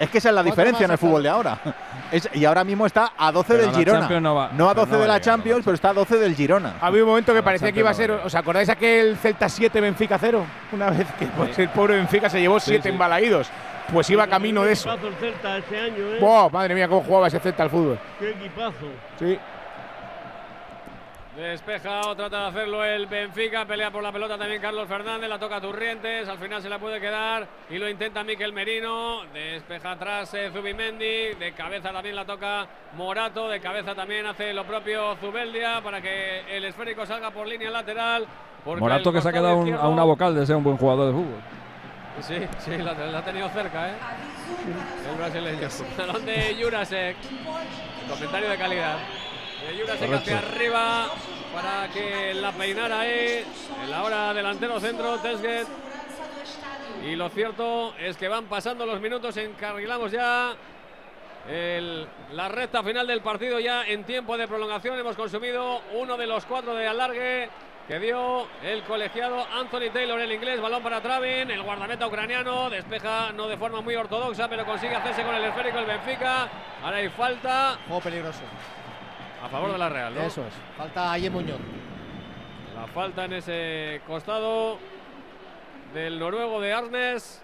Es 0.00 0.10
que 0.10 0.18
esa 0.18 0.30
es 0.30 0.34
la 0.34 0.42
diferencia 0.42 0.84
en 0.86 0.90
el 0.90 0.98
fútbol 0.98 1.22
de 1.22 1.28
ahora. 1.28 1.58
Es- 2.10 2.28
y 2.34 2.44
ahora 2.44 2.64
mismo 2.64 2.86
está 2.86 3.12
a 3.16 3.30
12 3.30 3.54
Pero 3.54 3.66
del 3.66 3.76
Girona. 3.76 4.20
No 4.20 4.34
va- 4.34 4.46
a 4.46 4.50
pero 4.50 4.74
12 4.74 4.92
no 4.92 4.98
de 5.02 5.06
la 5.06 5.20
Champions, 5.20 5.62
pero 5.64 5.74
está 5.76 5.90
a 5.90 5.92
12 5.92 6.16
del 6.18 6.34
Girona. 6.34 6.74
Había 6.80 7.04
un 7.04 7.08
momento 7.10 7.32
que 7.32 7.40
parecía 7.42 7.70
que 7.70 7.78
iba 7.78 7.90
a 7.90 7.94
ser, 7.94 8.10
¿os 8.10 8.34
acordáis 8.34 8.68
aquel 8.68 9.16
Celta 9.16 9.48
7 9.48 9.80
Benfica 9.80 10.18
0? 10.18 10.44
Una 10.72 10.90
vez 10.90 11.06
que 11.16 11.26
pues, 11.26 11.56
el 11.60 11.68
pobre 11.68 11.94
Benfica 11.94 12.28
se 12.28 12.40
llevó 12.40 12.58
Sí, 12.58 12.70
7 12.70 12.82
sí. 12.82 12.88
embalaídos. 12.88 13.48
Pues 13.92 14.10
iba 14.10 14.26
camino 14.26 14.64
de 14.64 14.72
eso. 14.72 14.88
Qué 14.88 14.94
equipazo 14.96 15.08
el 15.08 15.14
Celta 15.32 15.58
este 15.58 15.78
año, 15.80 15.96
¿eh? 16.14 16.18
¡Buah! 16.20 16.48
Madre 16.48 16.74
mía, 16.74 16.88
cómo 16.88 17.02
jugaba 17.02 17.28
ese 17.28 17.38
Celta 17.38 17.62
al 17.62 17.70
fútbol. 17.70 17.98
Qué 18.18 18.30
equipazo. 18.30 18.86
Sí. 19.18 19.38
Despeja 21.40 22.02
o 22.02 22.14
trata 22.14 22.42
de 22.42 22.46
hacerlo 22.48 22.84
el 22.84 23.06
Benfica, 23.06 23.64
pelea 23.64 23.90
por 23.90 24.02
la 24.02 24.12
pelota 24.12 24.36
también 24.36 24.60
Carlos 24.60 24.86
Fernández, 24.86 25.26
la 25.26 25.38
toca 25.38 25.58
Turrientes, 25.58 26.28
al 26.28 26.36
final 26.36 26.60
se 26.60 26.68
la 26.68 26.78
puede 26.78 27.00
quedar 27.00 27.48
y 27.70 27.78
lo 27.78 27.88
intenta 27.88 28.22
Miquel 28.22 28.52
Merino, 28.52 29.22
despeja 29.32 29.92
atrás 29.92 30.34
eh, 30.34 30.50
Zubimendi, 30.52 31.32
de 31.38 31.52
cabeza 31.56 31.92
también 31.92 32.14
la 32.14 32.26
toca 32.26 32.66
Morato, 32.94 33.48
de 33.48 33.58
cabeza 33.58 33.94
también 33.94 34.26
hace 34.26 34.52
lo 34.52 34.64
propio 34.64 35.16
Zubeldia 35.16 35.80
para 35.82 36.02
que 36.02 36.42
el 36.54 36.66
esférico 36.66 37.06
salga 37.06 37.30
por 37.30 37.46
línea 37.48 37.70
lateral. 37.70 38.26
Morato 38.66 39.10
que 39.10 39.22
se 39.22 39.28
ha 39.30 39.32
quedado 39.32 39.56
un- 39.56 39.72
a 39.72 39.88
una 39.88 40.04
vocal 40.04 40.34
de 40.34 40.44
ser 40.44 40.56
un 40.56 40.64
buen 40.64 40.76
jugador 40.76 41.06
de 41.06 41.12
fútbol. 41.14 41.40
Sí, 42.20 42.36
sí, 42.58 42.76
la, 42.76 42.92
la 42.92 43.18
ha 43.20 43.24
tenido 43.24 43.48
cerca, 43.48 43.88
¿eh? 43.88 43.92
El 45.10 45.16
brasileño. 45.16 45.68
Balón 45.96 46.26
de 46.26 46.56
Jurasek. 46.62 47.16
Comentario 48.10 48.50
de 48.50 48.56
calidad. 48.58 48.96
De 49.66 49.78
Jurasek 49.80 50.06
Correcto. 50.06 50.34
hacia 50.34 50.38
arriba 50.38 51.06
para 51.54 51.88
que 51.92 52.34
la 52.34 52.52
peinara 52.52 53.00
ahí. 53.00 53.44
En 53.84 53.90
la 53.90 54.02
hora 54.04 54.34
delantero 54.34 54.80
centro, 54.80 55.18
Tesget. 55.18 55.66
Y 57.06 57.16
lo 57.16 57.28
cierto 57.30 57.94
es 57.98 58.16
que 58.16 58.28
van 58.28 58.44
pasando 58.46 58.84
los 58.86 59.00
minutos, 59.00 59.36
encarrilamos 59.36 60.12
ya 60.12 60.52
el- 61.48 62.06
la 62.32 62.48
recta 62.48 62.82
final 62.82 63.06
del 63.06 63.22
partido 63.22 63.58
ya 63.58 63.84
en 63.86 64.04
tiempo 64.04 64.36
de 64.36 64.46
prolongación. 64.46 64.98
Hemos 64.98 65.16
consumido 65.16 65.80
uno 65.94 66.16
de 66.16 66.26
los 66.26 66.44
cuatro 66.44 66.74
de 66.74 66.86
alargue 66.86 67.48
que 67.88 67.98
dio 67.98 68.46
el 68.62 68.82
colegiado 68.84 69.44
Anthony 69.52 69.90
Taylor, 69.92 70.20
el 70.20 70.30
inglés. 70.30 70.60
Balón 70.60 70.82
para 70.82 71.00
Travin, 71.00 71.50
el 71.50 71.62
guardameta 71.62 72.06
ucraniano. 72.06 72.68
Despeja 72.70 73.32
no 73.32 73.48
de 73.48 73.56
forma 73.56 73.80
muy 73.80 73.96
ortodoxa, 73.96 74.48
pero 74.48 74.64
consigue 74.64 74.94
hacerse 74.94 75.22
con 75.22 75.34
el 75.34 75.44
esférico 75.44 75.78
el 75.78 75.86
Benfica. 75.86 76.48
Ahora 76.82 76.98
hay 76.98 77.08
falta 77.08 77.78
Juego 77.86 78.00
peligroso. 78.02 78.40
A 79.42 79.48
favor 79.48 79.72
de 79.72 79.78
la 79.78 79.88
Real. 79.88 80.14
¿no? 80.14 80.22
Eso 80.22 80.46
es. 80.46 80.54
Falta 80.76 81.12
Aye 81.12 81.30
Muñoz. 81.30 81.60
La 82.74 82.86
falta 82.88 83.24
en 83.24 83.34
ese 83.34 84.00
costado 84.06 84.78
del 85.94 86.18
noruego 86.18 86.60
de 86.60 86.72
Arnes. 86.72 87.42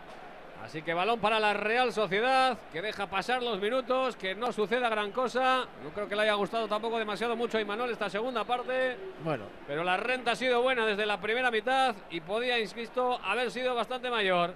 Así 0.64 0.82
que 0.82 0.94
balón 0.94 1.20
para 1.20 1.39
la 1.39 1.52
Real 1.55 1.93
Sociedad, 1.93 2.59
que 2.73 2.82
deja 2.82 3.06
pasar 3.06 3.40
los 3.40 3.60
minutos, 3.60 4.16
que 4.16 4.35
no 4.35 4.51
suceda 4.51 4.89
gran 4.89 5.12
cosa. 5.12 5.66
No 5.85 5.90
creo 5.90 6.09
que 6.09 6.16
le 6.16 6.23
haya 6.23 6.35
gustado 6.35 6.66
tampoco 6.66 6.98
demasiado 6.98 7.36
mucho 7.36 7.59
a 7.59 7.60
Imanol 7.60 7.90
esta 7.90 8.10
segunda 8.10 8.43
parte. 8.43 8.97
Bueno, 9.23 9.44
Pero 9.68 9.85
la 9.85 9.97
renta 9.97 10.32
ha 10.32 10.36
sido 10.36 10.62
buena 10.62 10.85
desde 10.85 11.06
la 11.06 11.20
primera 11.20 11.52
mitad 11.52 11.94
y 12.10 12.20
podía, 12.20 12.59
insisto, 12.59 13.20
haber 13.23 13.51
sido 13.52 13.77
bastante 13.77 14.10
mayor. 14.10 14.55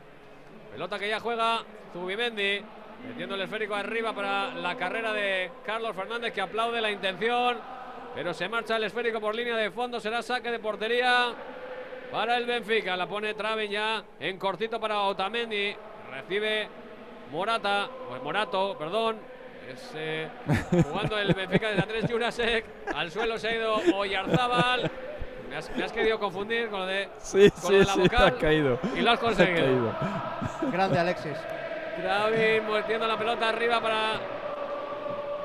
Pelota 0.72 0.98
que 0.98 1.08
ya 1.08 1.20
juega 1.20 1.60
Zubimendi, 1.92 2.60
metiendo 3.08 3.34
el 3.34 3.40
esférico 3.42 3.74
arriba 3.74 4.12
para 4.12 4.54
la 4.54 4.76
carrera 4.76 5.12
de 5.12 5.50
Carlos 5.64 5.94
Fernández, 5.96 6.32
que 6.32 6.40
aplaude 6.40 6.80
la 6.80 6.90
intención. 6.90 7.58
Pero 8.14 8.34
se 8.34 8.48
marcha 8.48 8.76
el 8.76 8.84
esférico 8.84 9.20
por 9.20 9.34
línea 9.34 9.56
de 9.56 9.70
fondo, 9.70 10.00
será 10.00 10.20
saque 10.22 10.50
de 10.50 10.58
portería 10.58 11.32
para 12.10 12.36
el 12.36 12.44
Benfica. 12.46 12.96
La 12.96 13.06
pone 13.06 13.34
Traven 13.34 13.70
ya 13.70 14.02
en 14.18 14.36
cortito 14.38 14.80
para 14.80 15.00
Otamendi. 15.02 15.74
Recibe 16.10 16.68
Morata, 17.30 17.88
pues 18.08 18.22
Morato, 18.22 18.76
perdón. 18.76 19.18
Es, 19.72 19.92
eh, 19.94 20.28
jugando 20.90 21.16
el 21.16 21.32
Benfica 21.34 21.68
desde 21.68 21.82
Andrés 21.82 22.06
Jurasek. 22.10 22.64
Al 22.94 23.12
suelo 23.12 23.38
se 23.38 23.48
ha 23.48 23.54
ido 23.54 23.76
Oyarzábal. 23.94 24.90
Me 25.48 25.56
has, 25.56 25.76
me 25.76 25.84
has 25.84 25.92
querido 25.92 26.18
confundir 26.18 26.68
con 26.68 26.80
lo 26.80 26.86
de, 26.86 27.08
Sí, 27.18 27.48
con 27.62 27.72
lo 27.72 27.78
de 27.78 27.84
sí, 27.84 27.88
la 27.88 27.94
sí, 27.94 28.00
vocal 28.00 28.24
has 28.24 28.32
caído. 28.34 28.78
Y 28.96 29.00
lo 29.00 29.10
has 29.10 29.18
has 29.18 29.24
conseguido. 29.24 29.64
caído. 29.64 30.72
grande 30.72 30.98
Alexis. 30.98 31.36
Travis 32.00 32.62
metiendo 32.62 33.06
la 33.06 33.16
pelota 33.16 33.48
arriba 33.48 33.80
para 33.80 34.12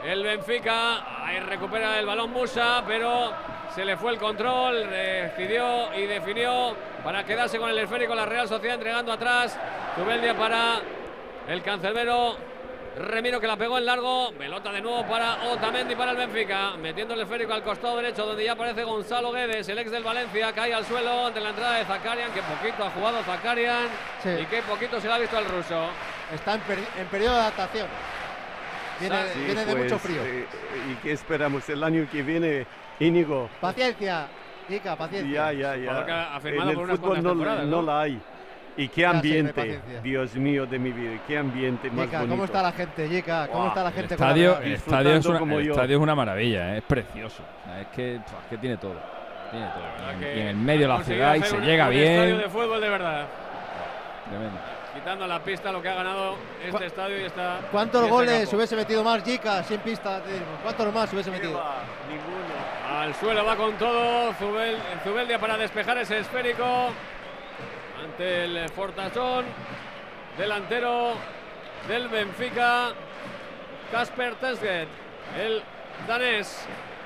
el 0.04 0.24
Benfica. 0.24 1.26
Ahí 1.26 1.40
recupera 1.40 2.00
el 2.00 2.06
balón 2.06 2.32
Musa, 2.32 2.84
pero 2.88 3.34
se 3.74 3.84
le 3.84 3.98
fue 3.98 4.12
el 4.14 4.18
control. 4.18 4.90
Decidió 4.90 5.94
y 5.96 6.06
definió 6.06 6.76
para 7.04 7.24
quedarse 7.24 7.58
con 7.58 7.70
el 7.70 7.78
esférico 7.80 8.16
la 8.16 8.26
Real 8.26 8.48
Sociedad 8.48 8.76
entregando 8.76 9.12
atrás. 9.12 9.58
Tubeldia 9.96 10.36
para 10.36 10.80
el 11.48 11.62
cancerbero. 11.62 12.38
Remiro 12.98 13.42
que 13.42 13.48
la 13.48 13.58
pegó 13.58 13.78
en 13.78 13.86
largo. 13.86 14.32
Pelota 14.38 14.72
de 14.72 14.82
nuevo 14.82 15.06
para 15.06 15.44
Otamendi 15.52 15.96
para 15.96 16.12
el 16.12 16.18
Benfica. 16.18 16.78
Metiendo 16.78 17.14
el 17.14 17.22
esférico 17.22 17.54
al 17.54 17.64
costado 17.64 17.98
derecho 17.98 18.26
donde 18.26 18.46
ya 18.46 18.54
aparece 18.54 18.84
Gonzalo 18.84 19.34
Guedes, 19.34 19.68
el 19.68 19.80
ex 19.80 19.92
del 19.92 20.04
Valencia. 20.04 20.54
Cae 20.54 20.74
al 20.74 20.86
suelo 20.86 21.26
ante 21.26 21.42
la 21.42 21.50
entrada 21.50 21.78
de 21.78 21.86
Zakarian. 21.86 22.32
Que 22.32 22.42
poquito 22.42 22.86
ha 22.86 22.90
jugado 22.92 23.22
Zakarian. 23.24 23.90
Sí. 24.24 24.30
Y 24.30 24.46
que 24.46 24.62
poquito 24.62 25.02
se 25.02 25.08
le 25.08 25.14
ha 25.14 25.18
visto 25.18 25.38
al 25.38 25.46
ruso. 25.46 25.90
Está 26.34 26.56
en, 26.56 26.62
peri- 26.62 26.88
en 27.00 27.08
periodo 27.08 27.36
de 27.36 27.42
adaptación. 27.42 27.88
Viene, 29.00 29.16
Sí, 29.34 29.40
viene 29.46 29.66
de 29.66 29.72
pues, 29.74 29.84
mucho 29.84 30.00
frío. 30.00 30.22
eh, 30.24 30.46
¿Y 30.92 30.96
qué 31.04 31.12
esperamos 31.12 31.68
el 31.70 31.84
año 31.84 32.08
que 32.12 32.24
viene, 32.24 32.66
Íñigo? 33.00 33.50
Paciencia, 33.60 34.28
Ica, 34.70 34.96
paciencia. 34.96 35.52
Ya, 35.52 35.76
ya, 35.76 35.76
ya. 35.76 36.40
En 36.44 36.70
el 36.70 36.76
fútbol 36.98 37.22
no, 37.22 37.36
no 37.36 37.64
¿no? 37.66 37.82
la 37.82 38.02
hay. 38.02 38.22
Y 38.78 38.88
qué 38.90 39.06
ambiente. 39.06 39.80
Dios 40.04 40.36
mío 40.36 40.66
de 40.66 40.80
mi 40.80 40.92
vida, 40.92 41.20
qué 41.28 41.38
ambiente 41.38 41.90
más 41.92 42.12
bonito. 42.12 42.28
¿cómo 42.30 42.46
está 42.46 42.62
la 42.62 42.72
gente, 42.74 43.08
Yeka? 43.08 43.48
¿Cómo 43.48 43.68
está 43.68 43.84
la 43.84 43.90
El 43.90 43.96
gente? 43.96 44.18
con 44.18 44.26
la 44.28 44.34
estadio, 44.34 44.60
el 44.62 44.72
estadio 44.74 45.14
es 45.16 45.26
una, 45.26 45.40
como 45.40 45.60
el 45.60 45.70
estadio 45.70 45.96
es 45.98 46.02
una 46.04 46.16
maravilla, 46.16 46.74
¿eh? 46.76 46.78
es 46.80 46.84
precioso. 46.84 47.44
Es, 47.80 47.88
que, 47.96 48.16
es 48.16 48.22
que 48.50 48.58
tiene 48.58 48.76
todo. 48.78 48.96
Tiene 49.52 49.68
todo. 49.68 49.84
Y 50.10 50.14
en, 50.14 50.20
que 50.20 50.36
y 50.36 50.40
en 50.42 50.48
el 50.48 50.56
medio 50.58 50.82
de 50.82 50.88
la 50.88 51.04
ciudad 51.04 51.36
y 51.36 51.44
se 51.44 51.56
un- 51.56 51.64
llega 51.64 51.86
un 51.86 51.92
bien. 51.92 52.12
estadio 52.12 52.38
de 52.38 52.50
fútbol 52.50 52.82
de 52.82 52.90
verdad. 52.90 53.28
Tremendo. 54.30 54.58
Quitando 54.96 55.28
la 55.28 55.44
pista 55.44 55.74
lo 55.74 55.82
que 55.82 55.90
ha 55.90 55.94
ganado 55.94 56.38
este 56.66 56.86
estadio 56.86 57.20
y 57.20 57.24
esta. 57.26 57.60
¿Cuántos 57.70 58.02
y 58.02 58.06
este 58.06 58.12
goles 58.12 58.40
campo. 58.42 58.56
hubiese 58.56 58.76
metido 58.78 59.04
más 59.04 59.24
Yeka 59.26 59.62
sin 59.64 59.80
pista? 59.82 60.22
¿Cuántos 60.64 60.94
más 60.94 61.12
hubiese 61.12 61.32
metido? 61.32 61.62
Al 62.90 63.14
suelo 63.16 63.44
va 63.44 63.58
con 63.58 63.74
todo 63.78 64.34
Zubel, 64.36 64.78
Zubeldia 65.04 65.38
para 65.38 65.58
despejar 65.58 65.98
ese 65.98 66.20
esférico 66.20 66.92
ante 68.02 68.46
el 68.46 68.70
Fortasón, 68.70 69.44
delantero 70.38 71.16
del 71.90 72.08
Benfica, 72.08 72.94
Casper 73.92 74.36
Tesget, 74.36 74.88
el 75.38 75.62
danés. 76.08 76.66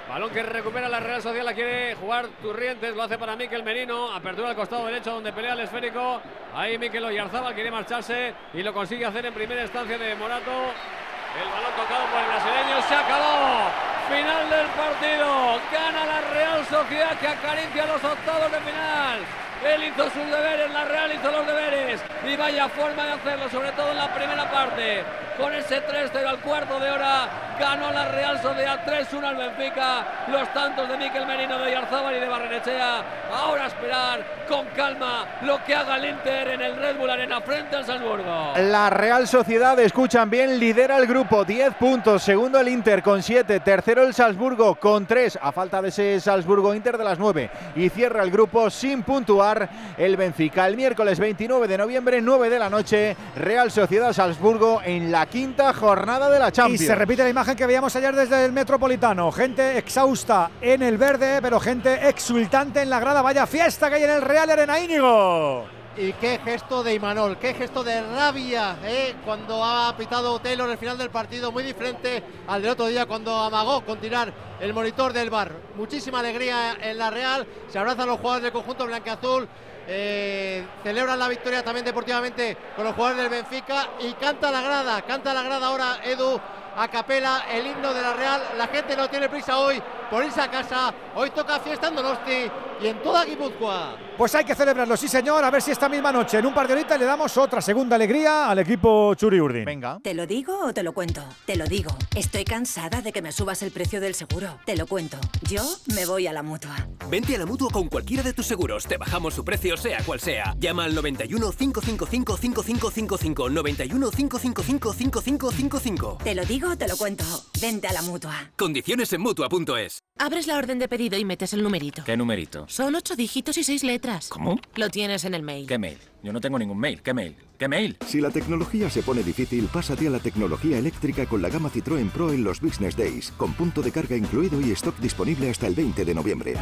Balón 0.09 0.31
que 0.31 0.41
recupera 0.41 0.89
la 0.89 0.99
Real 0.99 1.21
Social, 1.21 1.45
la 1.45 1.53
quiere 1.53 1.93
jugar 1.93 2.25
Turrientes, 2.41 2.95
lo 2.95 3.03
hace 3.03 3.19
para 3.19 3.35
Miquel 3.35 3.61
Merino, 3.61 4.11
apertura 4.11 4.49
al 4.49 4.55
costado 4.55 4.87
derecho 4.87 5.11
donde 5.11 5.31
pelea 5.31 5.53
el 5.53 5.59
esférico. 5.59 6.19
Ahí 6.55 6.79
Miquel 6.79 7.05
Oyarzabal 7.05 7.53
quiere 7.53 7.69
marcharse 7.69 8.33
y 8.55 8.63
lo 8.63 8.73
consigue 8.73 9.05
hacer 9.05 9.27
en 9.27 9.33
primera 9.35 9.61
instancia 9.61 9.99
de 9.99 10.15
Morato. 10.15 10.49
El 10.49 11.47
balón 11.47 11.73
tocado 11.77 12.05
por 12.09 12.21
el 12.21 12.25
brasileño, 12.25 12.81
se 12.89 12.95
acabó. 12.95 13.69
Final 14.09 14.49
del 14.49 14.67
partido. 14.73 15.59
Gana 15.71 16.05
la 16.07 16.21
Real 16.33 16.65
Sociedad 16.65 17.19
que 17.19 17.27
acaricia 17.27 17.85
los 17.85 18.03
octavos 18.03 18.51
de 18.51 18.59
final. 18.61 19.19
Él 19.63 19.83
hizo 19.83 20.03
sus 20.05 20.25
deberes, 20.25 20.71
la 20.71 20.85
Real 20.85 21.13
hizo 21.13 21.31
los 21.31 21.45
deberes. 21.45 22.01
Y 22.25 22.35
vaya 22.35 22.67
forma 22.67 23.05
de 23.05 23.11
hacerlo, 23.11 23.47
sobre 23.49 23.71
todo 23.73 23.91
en 23.91 23.97
la 23.97 24.11
primera 24.11 24.49
parte. 24.49 25.03
Con 25.39 25.53
ese 25.53 25.81
3-0 25.81 26.27
al 26.27 26.39
cuarto 26.39 26.77
de 26.81 26.91
hora, 26.91 27.55
ganó 27.57 27.91
la 27.91 28.11
Real 28.11 28.41
Sociedad 28.41 28.81
3-1 28.85 29.23
al 29.23 29.37
Benfica. 29.37 30.25
Los 30.27 30.53
tantos 30.53 30.89
de 30.89 30.97
Miquel 30.97 31.25
Merino, 31.25 31.57
de 31.59 31.71
Yarzábal 31.71 32.17
y 32.17 32.19
de 32.19 32.27
Barrenechea. 32.27 33.03
Ahora 33.31 33.67
esperar 33.67 34.25
con 34.49 34.65
calma 34.75 35.25
lo 35.43 35.63
que 35.63 35.73
haga 35.73 35.95
el 35.95 36.09
Inter 36.09 36.49
en 36.49 36.61
el 36.61 36.75
Red 36.75 36.97
Bull 36.97 37.09
Arena 37.09 37.39
frente 37.39 37.77
al 37.77 37.85
Salzburgo. 37.85 38.53
La 38.57 38.89
Real 38.89 39.29
Sociedad, 39.29 39.79
escuchan 39.79 40.29
bien, 40.29 40.59
lidera 40.59 40.97
el 40.97 41.07
grupo, 41.07 41.45
10 41.45 41.75
puntos. 41.75 42.21
Segundo 42.21 42.59
el 42.59 42.67
Inter 42.67 43.01
con 43.01 43.23
7. 43.23 43.61
Tercero 43.61 44.03
el 44.03 44.13
Salzburgo 44.13 44.75
con 44.75 45.05
3, 45.05 45.39
a 45.41 45.53
falta 45.53 45.81
de 45.81 45.87
ese 45.87 46.19
Salzburgo 46.19 46.75
Inter 46.75 46.97
de 46.97 47.05
las 47.05 47.17
9. 47.17 47.49
Y 47.77 47.87
cierra 47.87 48.23
el 48.23 48.31
grupo 48.31 48.69
sin 48.69 49.03
puntuar 49.03 49.69
el 49.97 50.17
Benfica. 50.17 50.67
El 50.67 50.75
miércoles 50.75 51.17
29 51.17 51.65
de 51.65 51.77
noviembre, 51.77 52.21
9 52.21 52.49
de 52.49 52.59
la 52.59 52.69
noche, 52.69 53.15
Real 53.37 53.71
Sociedad 53.71 54.11
Salzburgo 54.11 54.81
en 54.83 55.13
la 55.13 55.28
quinta 55.29 55.73
jornada 55.73 56.29
de 56.29 56.39
la 56.39 56.49
Y 56.49 56.51
Champions. 56.51 56.85
se 56.85 56.95
repite 56.95 57.23
la 57.23 57.29
imagen 57.29 57.55
que 57.55 57.65
veíamos 57.65 57.95
ayer 57.95 58.15
desde 58.15 58.45
el 58.45 58.51
Metropolitano. 58.51 59.31
Gente 59.31 59.77
exhausta 59.77 60.51
en 60.61 60.81
el 60.81 60.97
verde, 60.97 61.39
pero 61.41 61.59
gente 61.59 62.07
exultante 62.09 62.81
en 62.81 62.89
la 62.89 62.99
grada. 62.99 63.21
Vaya 63.21 63.45
fiesta 63.45 63.89
que 63.89 63.95
hay 63.95 64.03
en 64.03 64.11
el 64.11 64.21
Real 64.21 64.49
Arena 64.49 64.79
Íñigo. 64.79 65.65
Y 65.97 66.13
qué 66.13 66.39
gesto 66.41 66.81
de 66.81 66.93
Imanol, 66.93 67.37
qué 67.39 67.53
gesto 67.53 67.83
de 67.83 68.01
rabia 68.01 68.77
¿eh? 68.85 69.15
cuando 69.25 69.65
ha 69.65 69.93
pitado 69.97 70.39
Taylor 70.39 70.69
el 70.69 70.77
final 70.77 70.97
del 70.97 71.09
partido, 71.09 71.51
muy 71.51 71.61
diferente 71.63 72.23
al 72.47 72.61
del 72.61 72.71
otro 72.71 72.85
día 72.85 73.05
cuando 73.05 73.35
amagó 73.35 73.81
con 73.81 73.99
tirar 73.99 74.31
el 74.61 74.73
monitor 74.73 75.11
del 75.11 75.29
bar. 75.29 75.51
Muchísima 75.75 76.19
alegría 76.19 76.77
en 76.81 76.97
la 76.97 77.09
Real, 77.09 77.45
se 77.67 77.79
abrazan 77.79 78.07
los 78.07 78.17
jugadores 78.17 78.43
del 78.43 78.53
conjunto 78.53 78.85
blanqueazul, 78.85 79.49
eh, 79.91 80.67
celebran 80.83 81.17
la 81.17 81.27
victoria 81.27 81.63
también 81.63 81.83
deportivamente 81.83 82.55
con 82.75 82.85
los 82.85 82.93
jugadores 82.93 83.23
del 83.23 83.29
Benfica 83.29 83.89
y 83.99 84.13
canta 84.13 84.51
la 84.51 84.61
grada, 84.61 85.01
canta 85.01 85.33
la 85.33 85.41
grada 85.41 85.65
ahora 85.65 85.99
Edu 86.03 86.39
a 86.77 86.87
capela 86.87 87.45
el 87.51 87.65
himno 87.65 87.91
de 87.91 88.01
la 88.01 88.13
Real. 88.13 88.41
La 88.55 88.67
gente 88.67 88.95
no 88.95 89.09
tiene 89.09 89.27
prisa 89.29 89.57
hoy 89.57 89.81
por 90.09 90.23
irse 90.23 90.41
a 90.41 90.49
casa, 90.49 90.93
hoy 91.15 91.29
toca 91.31 91.59
fiesta 91.59 91.87
en 91.87 91.95
Donosti 91.95 92.51
y 92.81 92.87
en 92.87 93.01
toda 93.01 93.25
Guipúzcoa. 93.25 93.97
Pues 94.17 94.35
hay 94.35 94.43
que 94.43 94.55
celebrarlo, 94.55 94.97
sí 94.97 95.07
señor, 95.07 95.43
a 95.43 95.51
ver 95.51 95.61
si 95.61 95.71
esta 95.71 95.87
misma 95.87 96.11
noche, 96.11 96.39
en 96.39 96.45
un 96.45 96.53
par 96.53 96.67
de 96.67 96.73
horitas, 96.73 96.99
le 96.99 97.05
damos 97.05 97.35
otra 97.37 97.61
segunda 97.61 97.95
alegría 97.95 98.49
al 98.49 98.59
equipo 98.59 99.13
Churi 99.15 99.39
Urdin. 99.39 99.65
Venga. 99.65 99.99
¿Te 100.03 100.13
lo 100.13 100.25
digo 100.25 100.65
o 100.65 100.73
te 100.73 100.83
lo 100.83 100.93
cuento? 100.93 101.23
Te 101.45 101.55
lo 101.55 101.65
digo. 101.65 101.91
Estoy 102.15 102.43
cansada 102.43 103.01
de 103.01 103.11
que 103.11 103.21
me 103.21 103.31
subas 103.31 103.61
el 103.61 103.71
precio 103.71 104.01
del 104.01 104.15
seguro. 104.15 104.59
Te 104.65 104.75
lo 104.75 104.87
cuento. 104.87 105.17
Yo 105.43 105.63
me 105.93 106.05
voy 106.05 106.27
a 106.27 106.33
la 106.33 106.43
mutua. 106.43 106.75
Vente 107.09 107.35
a 107.35 107.39
la 107.39 107.45
mutua 107.45 107.69
con 107.71 107.87
cualquiera 107.87 108.23
de 108.23 108.33
tus 108.33 108.45
seguros. 108.45 108.85
Te 108.85 108.97
bajamos 108.97 109.33
su 109.33 109.45
precio, 109.45 109.77
sea 109.77 110.03
cual 110.03 110.19
sea. 110.19 110.53
Llama 110.57 110.85
al 110.85 110.95
91 110.95 111.51
555 111.51 112.37
5555. 112.37 113.49
91 113.49 114.11
555 114.11 114.93
5555. 114.93 116.17
Te 116.23 116.35
lo 116.35 116.45
digo 116.45 116.71
o 116.71 116.77
te 116.77 116.87
lo 116.87 116.97
cuento. 116.97 117.23
Vente 117.61 117.87
a 117.87 117.93
la 117.93 118.01
mutua. 118.01 118.51
Condiciones 118.57 119.11
en 119.13 119.21
mutua.es. 119.21 119.98
Abres 120.21 120.47
la 120.47 120.57
orden 120.57 120.79
de 120.79 120.89
pedido 120.89 121.17
y 121.17 121.23
metes 121.23 121.53
el 121.53 121.63
numerito. 121.63 122.03
¿Qué 122.03 122.17
numerito? 122.17 122.65
Son 122.67 122.93
ocho 122.93 123.15
dígitos 123.15 123.57
y 123.57 123.63
seis 123.63 123.85
letras. 123.85 124.27
¿Cómo? 124.27 124.59
Lo 124.75 124.89
tienes 124.89 125.23
en 125.23 125.33
el 125.33 125.43
mail. 125.43 125.65
¿Qué 125.65 125.77
mail? 125.77 125.97
Yo 126.21 126.33
no 126.33 126.41
tengo 126.41 126.59
ningún 126.59 126.77
mail. 126.77 127.01
¿Qué 127.01 127.13
mail? 127.13 127.37
¿Qué 127.57 127.69
mail? 127.69 127.97
Si 128.05 128.19
la 128.19 128.29
tecnología 128.29 128.89
se 128.89 129.01
pone 129.01 129.23
difícil, 129.23 129.69
pásate 129.71 130.07
a 130.07 130.09
la 130.09 130.19
tecnología 130.19 130.77
eléctrica 130.77 131.25
con 131.25 131.41
la 131.41 131.47
gama 131.47 131.71
Citroën 131.71 132.11
Pro 132.11 132.33
en 132.33 132.43
los 132.43 132.59
Business 132.59 132.97
Days, 132.97 133.31
con 133.31 133.53
punto 133.53 133.81
de 133.81 133.93
carga 133.93 134.17
incluido 134.17 134.59
y 134.59 134.71
stock 134.71 134.97
disponible 134.97 135.49
hasta 135.49 135.67
el 135.67 135.75
20 135.75 136.03
de 136.03 136.13
noviembre. 136.13 136.53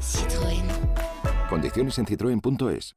Citroën. 0.00 0.64
Condiciones 1.50 1.98
en 1.98 2.06
citroen.es. 2.06 2.96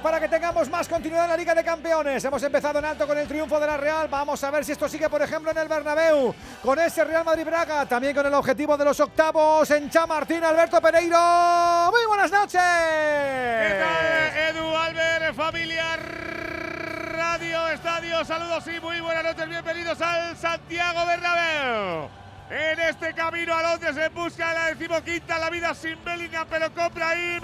para 0.00 0.20
que 0.20 0.28
tengamos 0.28 0.68
más 0.68 0.88
continuidad 0.88 1.24
en 1.24 1.30
la 1.30 1.36
Liga 1.36 1.54
de 1.54 1.64
Campeones. 1.64 2.24
Hemos 2.24 2.42
empezado 2.42 2.78
en 2.78 2.84
alto 2.84 3.06
con 3.06 3.16
el 3.18 3.26
triunfo 3.26 3.58
de 3.58 3.66
la 3.66 3.76
Real. 3.76 4.08
Vamos 4.08 4.42
a 4.44 4.50
ver 4.50 4.64
si 4.64 4.72
esto 4.72 4.88
sigue, 4.88 5.08
por 5.08 5.22
ejemplo, 5.22 5.50
en 5.50 5.58
el 5.58 5.68
Bernabéu. 5.68 6.34
Con 6.62 6.78
ese 6.78 7.04
Real 7.04 7.24
Madrid-Braga. 7.24 7.86
También 7.86 8.14
con 8.14 8.26
el 8.26 8.34
objetivo 8.34 8.76
de 8.76 8.84
los 8.84 8.98
octavos 9.00 9.70
en 9.70 9.90
Chamartín. 9.90 10.44
Alberto 10.44 10.80
Pereiro. 10.80 11.90
Muy 11.90 12.06
buenas 12.06 12.30
noches. 12.30 12.60
¿Qué 12.60 13.80
tal, 13.80 14.56
Edu 14.56 14.76
Albert, 14.76 15.34
familia 15.34 15.96
Radio 15.96 17.68
Estadio? 17.68 18.24
Saludos 18.24 18.64
y 18.68 18.80
muy 18.80 19.00
buenas 19.00 19.24
noches. 19.24 19.48
Bienvenidos 19.48 20.00
al 20.00 20.36
Santiago 20.36 21.06
Bernabéu. 21.06 22.08
En 22.50 22.80
este 22.80 23.12
camino 23.12 23.54
a 23.54 23.62
Londres 23.62 23.96
en 23.96 24.14
busca 24.14 24.54
la 24.54 24.66
decimoquinta, 24.66 25.38
la 25.38 25.50
vida 25.50 25.74
sin 25.74 26.02
Bellingham, 26.02 26.46
pero 26.48 26.72
con 26.72 26.92
Brahim. 26.94 27.42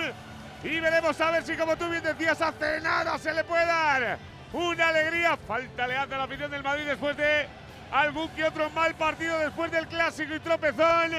Y 0.65 0.81
veremos 0.81 1.21
a 1.21 1.31
ver 1.31 1.45
si, 1.45 1.57
como 1.57 1.77
tú 1.77 1.91
bien 1.91 2.03
decías, 2.03 2.41
hace 2.41 2.81
nada 2.81 3.19
se 3.19 3.35
le 3.35 3.45
puede 3.45 3.67
dar 3.67 4.19
una 4.55 4.89
alegría. 4.89 5.37
Falta 5.37 5.87
le 5.87 5.97
hace 5.97 6.15
a 6.15 6.19
la 6.19 6.25
afición 6.25 6.51
del 6.51 6.63
Madrid 6.63 6.85
después 6.87 7.15
de 7.19 7.47
algún 7.93 8.29
que 8.31 8.45
otro 8.45 8.71
mal 8.71 8.95
partido 8.95 9.39
después 9.39 9.71
del 9.71 9.87
clásico 9.87 10.35
y 10.35 10.41
tropezón 10.41 11.13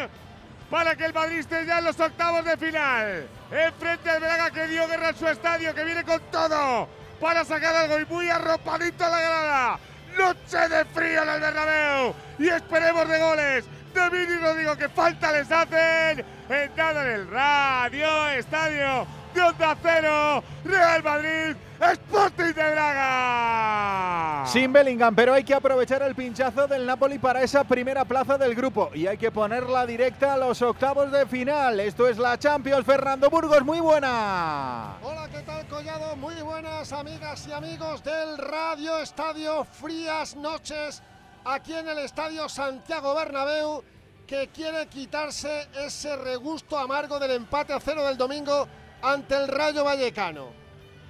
para 0.69 0.95
que 0.95 1.05
el 1.05 1.13
Madrid 1.13 1.37
esté 1.37 1.63
ya 1.65 1.77
en 1.77 1.85
los 1.85 1.99
octavos 1.99 2.43
de 2.43 2.57
final. 2.57 3.27
Enfrente 3.51 4.09
al 4.09 4.19
Braga 4.19 4.49
que 4.49 4.67
dio 4.67 4.87
guerra 4.87 5.09
en 5.09 5.15
su 5.15 5.27
estadio, 5.27 5.75
que 5.75 5.83
viene 5.83 6.03
con 6.03 6.19
todo 6.31 6.89
para 7.21 7.45
sacar 7.45 7.75
algo 7.75 7.99
y 7.99 8.05
muy 8.05 8.29
arropadito 8.29 9.05
a 9.05 9.09
la 9.09 9.19
grada. 9.19 9.79
Noche 10.17 10.69
de 10.69 10.85
frío 10.85 11.21
en 11.21 11.29
el 11.29 11.39
Bernabéu 11.39 12.15
y 12.39 12.47
esperemos 12.47 13.07
de 13.07 13.19
goles. 13.19 13.65
De 13.93 14.09
Vini 14.09 14.37
Rodrigo 14.39 14.75
que 14.75 14.89
falta 14.89 15.31
les 15.31 15.49
hacen. 15.51 16.25
Entrado 16.49 17.01
en 17.01 17.11
el 17.11 17.29
radio 17.29 18.29
estadio 18.29 19.07
de 19.35 19.41
Onda 19.41 19.77
Cero. 19.81 20.43
Real 20.63 21.03
Madrid, 21.03 21.55
Sporting 21.79 22.53
de 22.53 22.71
Braga. 22.71 24.45
Sin 24.47 24.71
Bellingham, 24.71 25.13
pero 25.13 25.33
hay 25.33 25.43
que 25.43 25.53
aprovechar 25.53 26.01
el 26.03 26.15
pinchazo 26.15 26.67
del 26.67 26.85
Napoli 26.85 27.19
para 27.19 27.41
esa 27.43 27.63
primera 27.65 28.05
plaza 28.05 28.37
del 28.37 28.55
grupo 28.55 28.89
y 28.93 29.07
hay 29.07 29.17
que 29.17 29.31
ponerla 29.31 29.85
directa 29.85 30.33
a 30.33 30.37
los 30.37 30.61
octavos 30.61 31.11
de 31.11 31.25
final. 31.25 31.79
Esto 31.81 32.07
es 32.07 32.17
la 32.17 32.39
Champions. 32.39 32.85
Fernando 32.85 33.29
Burgos, 33.29 33.63
muy 33.63 33.81
buena. 33.81 34.95
Hola, 35.03 35.27
¿qué 35.29 35.41
tal 35.41 35.67
Collado? 35.67 36.15
Muy 36.15 36.35
buenas 36.35 36.93
amigas 36.93 37.45
y 37.47 37.51
amigos 37.51 38.03
del 38.03 38.37
Radio 38.37 38.99
Estadio. 38.99 39.65
Frías 39.65 40.35
noches 40.35 41.03
aquí 41.43 41.73
en 41.73 41.89
el 41.89 41.99
Estadio 41.99 42.47
Santiago 42.47 43.13
Bernabéu 43.13 43.83
que 44.25 44.47
quiere 44.47 44.87
quitarse 44.87 45.67
ese 45.85 46.15
regusto 46.15 46.77
amargo 46.77 47.19
del 47.19 47.31
empate 47.31 47.73
a 47.73 47.79
cero 47.79 48.03
del 48.05 48.17
domingo 48.17 48.67
ante 49.05 49.35
el 49.35 49.47
Rayo 49.47 49.83
Vallecano. 49.83 50.49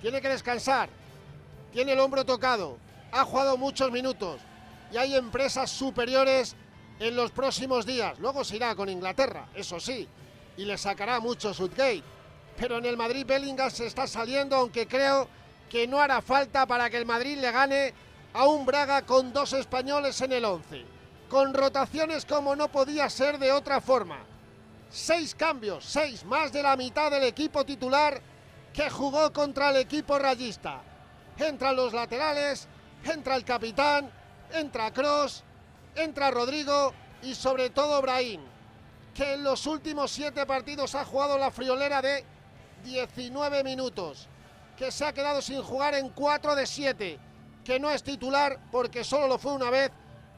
Tiene 0.02 0.22
que 0.22 0.28
descansar, 0.28 0.90
tiene 1.72 1.94
el 1.94 2.00
hombro 2.00 2.26
tocado, 2.26 2.78
ha 3.12 3.24
jugado 3.24 3.58
muchos 3.58 3.90
minutos 3.92 4.42
y 4.92 4.98
hay 4.98 5.16
empresas 5.16 5.72
superiores 5.72 6.56
en 7.00 7.16
los 7.16 7.32
próximos 7.32 7.86
días. 7.86 8.20
Luego 8.20 8.44
se 8.44 8.58
irá 8.58 8.76
con 8.76 8.90
Inglaterra, 8.90 9.48
eso 9.56 9.80
sí, 9.80 10.08
y 10.58 10.66
le 10.66 10.78
sacará 10.78 11.20
mucho 11.20 11.54
Sudgate. 11.54 12.04
Pero 12.58 12.78
en 12.78 12.86
el 12.86 12.98
Madrid 12.98 13.26
Bellingham 13.26 13.72
se 13.72 13.86
está 13.86 14.08
saliendo, 14.08 14.58
aunque 14.58 14.88
creo 14.88 15.28
que 15.70 15.88
no 15.88 16.00
hará 16.00 16.22
falta 16.22 16.66
para 16.66 16.90
que 16.90 16.98
el 16.98 17.06
Madrid 17.06 17.38
le 17.38 17.52
gane 17.52 17.94
a 18.34 18.46
un 18.46 18.66
Braga 18.66 19.04
con 19.04 19.32
dos 19.32 19.54
españoles 19.54 20.20
en 20.22 20.34
el 20.34 20.46
11. 20.46 20.86
con 21.30 21.54
rotaciones 21.54 22.26
como 22.26 22.56
no 22.56 22.68
podía 22.68 23.10
ser 23.10 23.40
de 23.40 23.52
otra 23.52 23.82
forma. 23.82 24.20
Seis 24.96 25.36
cambios, 25.36 25.84
seis 25.84 26.24
más 26.24 26.54
de 26.54 26.64
la 26.64 26.78
mitad 26.78 27.12
del 27.12 27.26
equipo 27.26 27.66
titular 27.66 28.22
que 28.72 28.90
jugó 28.90 29.34
contra 29.34 29.72
el 29.72 29.76
equipo 29.76 30.18
rayista. 30.18 30.82
Entran 31.38 31.76
los 31.76 31.92
laterales, 31.92 32.70
entra 33.04 33.36
el 33.36 33.44
capitán, 33.44 34.10
entra 34.54 34.94
Cross, 34.94 35.44
entra 35.96 36.32
Rodrigo 36.32 36.94
y 37.24 37.36
sobre 37.36 37.72
todo 37.72 38.02
Brahim, 38.02 38.40
que 39.14 39.34
en 39.34 39.44
los 39.44 39.68
últimos 39.68 40.12
siete 40.12 40.46
partidos 40.46 40.96
ha 40.96 41.04
jugado 41.04 41.38
la 41.38 41.52
friolera 41.52 42.02
de 42.02 42.24
19 42.86 43.66
minutos, 43.66 44.30
que 44.78 44.94
se 44.94 45.04
ha 45.04 45.12
quedado 45.12 45.42
sin 45.42 45.62
jugar 45.62 45.94
en 45.96 46.08
4 46.08 46.56
de 46.56 46.66
7, 46.66 47.20
que 47.66 47.82
no 47.82 47.92
es 47.92 48.02
titular 48.02 48.62
porque 48.72 49.04
solo 49.04 49.28
lo 49.28 49.40
fue 49.40 49.52
una 49.52 49.70
vez 49.70 49.92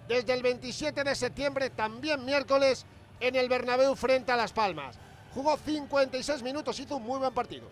desde 0.08 0.34
el 0.34 0.42
27 0.42 1.04
de 1.04 1.14
septiembre, 1.14 1.70
también 1.70 2.26
miércoles, 2.26 2.88
en 3.20 3.36
el 3.36 3.50
Bernabéu 3.50 3.96
frente 3.96 4.32
a 4.32 4.38
Las 4.38 4.54
Palmas. 4.54 4.98
Jugó 5.34 5.58
56 5.58 6.42
minutos, 6.44 6.80
hizo 6.80 6.98
un 6.98 7.04
muy 7.04 7.20
buen 7.20 7.34
partido. 7.34 7.70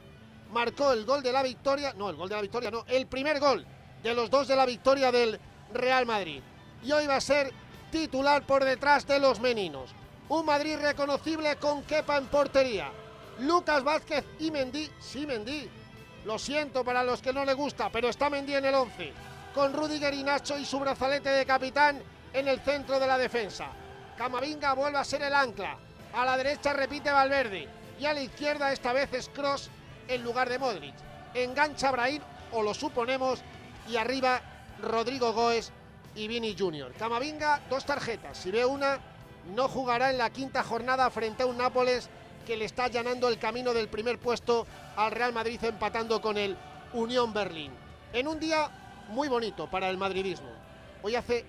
Marcó 0.52 0.92
el 0.92 1.06
gol 1.06 1.24
de 1.24 1.32
la 1.32 1.44
victoria, 1.44 1.94
no, 1.98 2.10
el 2.10 2.16
gol 2.16 2.30
de 2.30 2.36
la 2.36 2.42
victoria, 2.42 2.72
no, 2.72 2.86
el 2.88 3.08
primer 3.08 3.40
gol 3.40 3.66
de 4.04 4.14
los 4.14 4.30
dos 4.30 4.48
de 4.48 4.56
la 4.56 4.66
victoria 4.66 5.12
del 5.12 5.40
Real 5.74 6.06
Madrid. 6.06 6.42
Y 6.84 6.92
hoy 6.92 7.08
va 7.08 7.16
a 7.16 7.22
ser 7.22 7.52
titular 7.92 8.46
por 8.46 8.64
detrás 8.64 9.08
de 9.08 9.20
los 9.20 9.40
meninos. 9.40 9.92
Un 10.30 10.46
Madrid 10.46 10.78
reconocible 10.80 11.56
con 11.58 11.84
Kepa 11.84 12.18
en 12.18 12.28
portería. 12.28 12.92
Lucas 13.40 13.84
Vázquez 13.84 14.26
y 14.40 14.52
Mendy, 14.52 14.90
sí 15.00 15.26
Mendy, 15.26 15.70
lo 16.26 16.40
siento 16.40 16.84
para 16.84 17.04
los 17.04 17.22
que 17.22 17.34
no 17.34 17.46
le 17.46 17.54
gusta, 17.54 17.90
pero 17.92 18.10
está 18.10 18.30
Mendy 18.30 18.56
en 18.56 18.66
el 18.66 18.76
11, 18.76 19.14
con 19.54 19.74
Rudiger 19.74 20.14
y 20.14 20.24
Nacho 20.24 20.58
y 20.58 20.66
su 20.66 20.80
brazalete 20.80 21.30
de 21.30 21.46
capitán 21.46 22.02
en 22.34 22.48
el 22.48 22.60
centro 22.62 23.00
de 23.00 23.08
la 23.08 23.18
defensa. 23.18 23.70
Camavinga 24.18 24.74
vuelve 24.74 24.98
a 24.98 25.04
ser 25.04 25.22
el 25.24 25.34
ancla, 25.34 25.78
a 26.14 26.26
la 26.26 26.38
derecha 26.38 26.72
repite 26.72 27.12
Valverde 27.12 27.68
y 28.00 28.06
a 28.06 28.14
la 28.14 28.22
izquierda 28.22 28.72
esta 28.72 28.94
vez 28.94 29.12
es 29.14 29.30
Cross 29.30 29.70
en 30.08 30.24
lugar 30.24 30.50
de 30.50 30.58
Modric. 30.58 30.96
Engancha 31.34 31.92
Brahim, 31.92 32.22
o 32.54 32.62
lo 32.62 32.74
suponemos, 32.74 33.42
y 33.90 33.98
arriba 33.98 34.42
Rodrigo 34.82 35.34
Goes 35.34 35.72
y 36.16 36.30
Vini 36.30 36.56
Junior. 36.58 36.94
Camavinga, 36.94 37.62
dos 37.70 37.86
tarjetas. 37.86 38.38
Si 38.38 38.52
ve 38.52 38.66
una, 38.66 39.00
no 39.54 39.68
jugará 39.68 40.12
en 40.12 40.18
la 40.18 40.30
quinta 40.30 40.64
jornada 40.64 41.10
frente 41.10 41.44
a 41.44 41.46
un 41.46 41.58
Nápoles 41.58 42.10
que 42.46 42.56
le 42.56 42.66
está 42.66 42.86
allanando 42.86 43.28
el 43.28 43.38
camino 43.38 43.74
del 43.74 43.90
primer 43.90 44.18
puesto 44.18 44.66
al 44.96 45.12
Real 45.12 45.34
Madrid 45.34 45.62
empatando 45.64 46.22
con 46.22 46.38
el 46.38 46.56
Unión 46.94 47.34
Berlín. 47.34 47.72
En 48.14 48.30
un 48.30 48.40
día 48.40 48.70
muy 49.10 49.28
bonito 49.28 49.70
para 49.70 49.90
el 49.90 49.98
madridismo. 49.98 50.50
Hoy 51.04 51.16
hace 51.16 51.46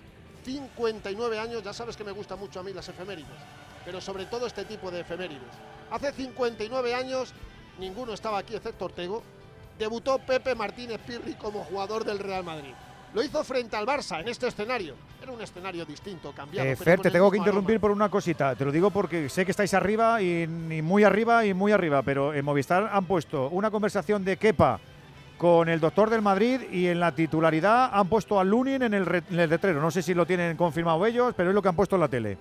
59 0.47 1.39
años, 1.39 1.61
ya 1.61 1.73
sabes 1.73 1.97
que 1.97 2.05
me 2.05 2.13
gusta 2.13 2.37
mucho 2.37 2.61
a 2.61 2.63
mí 2.63 2.71
las 2.71 2.87
efemérides, 2.87 3.27
pero 3.83 3.99
sobre 3.99 4.25
todo 4.27 4.47
este 4.47 4.63
tipo 4.63 4.89
de 4.89 5.01
efemérides. 5.01 5.41
Hace 5.91 6.13
59 6.13 6.93
años, 6.95 7.33
ninguno 7.77 8.13
estaba 8.13 8.37
aquí 8.37 8.55
excepto 8.55 8.85
Ortego, 8.85 9.21
debutó 9.77 10.17
Pepe 10.19 10.55
Martínez 10.55 11.01
Pirri 11.05 11.33
como 11.33 11.65
jugador 11.65 12.05
del 12.05 12.19
Real 12.19 12.45
Madrid. 12.45 12.71
Lo 13.13 13.21
hizo 13.21 13.43
frente 13.43 13.75
al 13.75 13.85
Barça 13.85 14.21
en 14.21 14.29
este 14.29 14.47
escenario. 14.47 14.95
Era 15.21 15.33
un 15.33 15.41
escenario 15.41 15.85
distinto, 15.85 16.31
cambiado. 16.31 16.69
Eh, 16.69 16.75
Fer, 16.77 17.01
te 17.01 17.11
tengo 17.11 17.29
que 17.29 17.37
interrumpir 17.37 17.79
por 17.79 17.91
una 17.91 18.09
cosita. 18.09 18.55
Te 18.55 18.63
lo 18.63 18.71
digo 18.71 18.89
porque 18.89 19.27
sé 19.27 19.43
que 19.43 19.51
estáis 19.51 19.73
arriba 19.73 20.21
y, 20.21 20.43
y 20.43 20.81
muy 20.81 21.03
arriba 21.03 21.45
y 21.45 21.53
muy 21.53 21.73
arriba, 21.73 22.03
pero 22.03 22.33
en 22.33 22.45
Movistar 22.45 22.89
han 22.91 23.05
puesto 23.05 23.49
una 23.49 23.69
conversación 23.69 24.23
de 24.23 24.37
Kepa 24.37 24.79
con 25.37 25.69
el 25.69 25.79
doctor 25.79 26.09
del 26.09 26.21
Madrid 26.21 26.61
y 26.71 26.87
en 26.87 26.99
la 26.99 27.13
titularidad 27.13 27.91
han 27.93 28.09
puesto 28.09 28.39
a 28.39 28.43
Lunin 28.43 28.81
en 28.81 28.93
el, 28.93 29.23
en 29.29 29.49
letrero. 29.49 29.81
No 29.81 29.91
sé 29.91 30.01
si 30.01 30.13
lo 30.13 30.25
tienen 30.25 30.57
confirmado 30.57 31.05
ellos, 31.05 31.33
pero 31.37 31.49
es 31.49 31.55
lo 31.55 31.61
que 31.61 31.69
han 31.69 31.75
puesto 31.75 31.95
en 31.95 32.01
la 32.01 32.07
tele. 32.07 32.37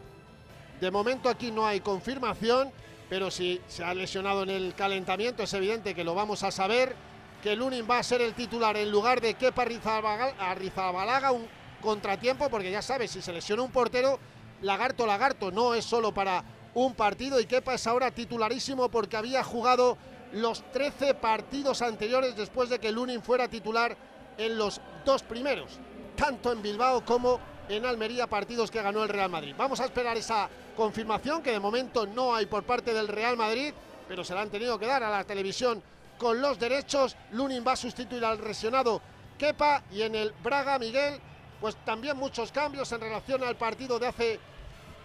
De 0.80 0.90
momento 0.90 1.28
aquí 1.28 1.50
no 1.50 1.66
hay 1.66 1.80
confirmación, 1.80 2.70
pero 3.08 3.30
si 3.30 3.60
se 3.68 3.84
ha 3.84 3.94
lesionado 3.94 4.42
en 4.42 4.50
el 4.50 4.74
calentamiento 4.74 5.42
es 5.42 5.52
evidente 5.54 5.94
que 5.94 6.04
lo 6.04 6.14
vamos 6.14 6.42
a 6.42 6.50
saber, 6.50 6.94
que 7.42 7.54
Lunin 7.54 7.86
va 7.88 7.98
a 7.98 8.02
ser 8.02 8.22
el 8.22 8.34
titular 8.34 8.76
en 8.76 8.90
lugar 8.90 9.20
de 9.20 9.34
Kepa 9.34 9.62
Arrizabalaga, 9.62 11.32
un 11.32 11.46
contratiempo, 11.82 12.48
porque 12.48 12.70
ya 12.70 12.82
sabes, 12.82 13.10
si 13.10 13.22
se 13.22 13.32
lesiona 13.32 13.62
un 13.62 13.70
portero, 13.70 14.18
lagarto, 14.62 15.06
lagarto, 15.06 15.50
no 15.50 15.74
es 15.74 15.84
solo 15.84 16.12
para 16.12 16.42
un 16.74 16.94
partido 16.94 17.40
y 17.40 17.46
Kepa 17.46 17.74
es 17.74 17.86
ahora 17.86 18.10
titularísimo 18.10 18.90
porque 18.90 19.16
había 19.16 19.42
jugado 19.42 19.96
los 20.32 20.62
13 20.72 21.14
partidos 21.14 21.82
anteriores 21.82 22.36
después 22.36 22.68
de 22.68 22.78
que 22.78 22.92
Lunin 22.92 23.22
fuera 23.22 23.48
titular 23.48 23.96
en 24.38 24.58
los 24.58 24.80
dos 25.04 25.22
primeros, 25.22 25.78
tanto 26.16 26.52
en 26.52 26.62
Bilbao 26.62 27.04
como 27.04 27.40
en 27.68 27.84
Almería, 27.84 28.26
partidos 28.26 28.70
que 28.70 28.82
ganó 28.82 29.02
el 29.02 29.08
Real 29.08 29.30
Madrid. 29.30 29.54
Vamos 29.56 29.80
a 29.80 29.84
esperar 29.84 30.16
esa 30.16 30.48
confirmación 30.76 31.42
que 31.42 31.52
de 31.52 31.60
momento 31.60 32.06
no 32.06 32.34
hay 32.34 32.46
por 32.46 32.62
parte 32.64 32.92
del 32.92 33.08
Real 33.08 33.36
Madrid, 33.36 33.72
pero 34.08 34.24
se 34.24 34.34
la 34.34 34.42
han 34.42 34.50
tenido 34.50 34.78
que 34.78 34.86
dar 34.86 35.02
a 35.02 35.10
la 35.10 35.24
televisión 35.24 35.82
con 36.18 36.40
los 36.40 36.58
derechos. 36.58 37.16
Lunin 37.32 37.64
va 37.66 37.72
a 37.72 37.76
sustituir 37.76 38.24
al 38.24 38.42
lesionado 38.42 39.00
Kepa 39.38 39.82
y 39.90 40.02
en 40.02 40.14
el 40.14 40.32
Braga 40.42 40.78
Miguel, 40.78 41.20
pues 41.60 41.76
también 41.84 42.16
muchos 42.16 42.52
cambios 42.52 42.90
en 42.92 43.00
relación 43.00 43.42
al 43.42 43.56
partido 43.56 43.98
de 43.98 44.06
hace 44.06 44.40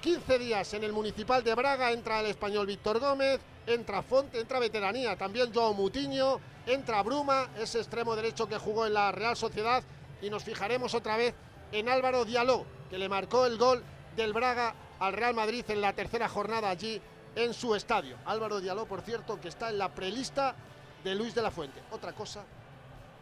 15 0.02 0.40
días 0.40 0.74
en 0.74 0.84
el 0.84 0.94
Municipal 0.94 1.44
de 1.44 1.54
Braga. 1.54 1.92
Entra 1.92 2.22
el 2.22 2.26
español 2.26 2.66
Víctor 2.66 3.00
Gómez, 3.00 3.40
entra 3.68 4.02
Fonte, 4.02 4.40
entra 4.40 4.60
Veteranía, 4.60 5.16
también 5.16 5.54
Joao 5.54 5.76
Mutiño, 5.76 6.40
entra 6.66 7.04
Bruma, 7.04 7.50
ese 7.60 7.78
extremo 7.78 8.16
derecho 8.16 8.48
que 8.48 8.58
jugó 8.58 8.88
en 8.88 8.96
la 8.96 9.12
Real 9.12 9.38
Sociedad. 9.38 9.84
Y 10.22 10.32
nos 10.32 10.44
fijaremos 10.44 10.96
otra 10.96 11.18
vez 11.18 11.36
en 11.72 11.88
Álvaro 11.88 12.26
Diallo, 12.26 12.66
que 12.90 12.98
le 12.98 13.10
marcó 13.10 13.46
el 13.46 13.60
gol 13.60 13.84
del 14.16 14.34
Braga 14.34 14.74
al 15.00 15.14
Real 15.14 15.36
Madrid 15.36 15.64
en 15.68 15.82
la 15.82 15.94
tercera 15.94 16.28
jornada 16.28 16.70
allí 16.70 17.00
en 17.36 17.54
su 17.54 17.76
estadio. 17.76 18.18
Álvaro 18.26 18.60
Diallo, 18.60 18.88
por 18.88 19.02
cierto, 19.02 19.40
que 19.40 19.50
está 19.50 19.70
en 19.70 19.78
la 19.78 19.94
prelista 19.94 20.56
de 21.04 21.14
Luis 21.14 21.36
de 21.36 21.44
la 21.44 21.52
Fuente. 21.52 21.80
Otra 21.92 22.14
cosa 22.14 22.44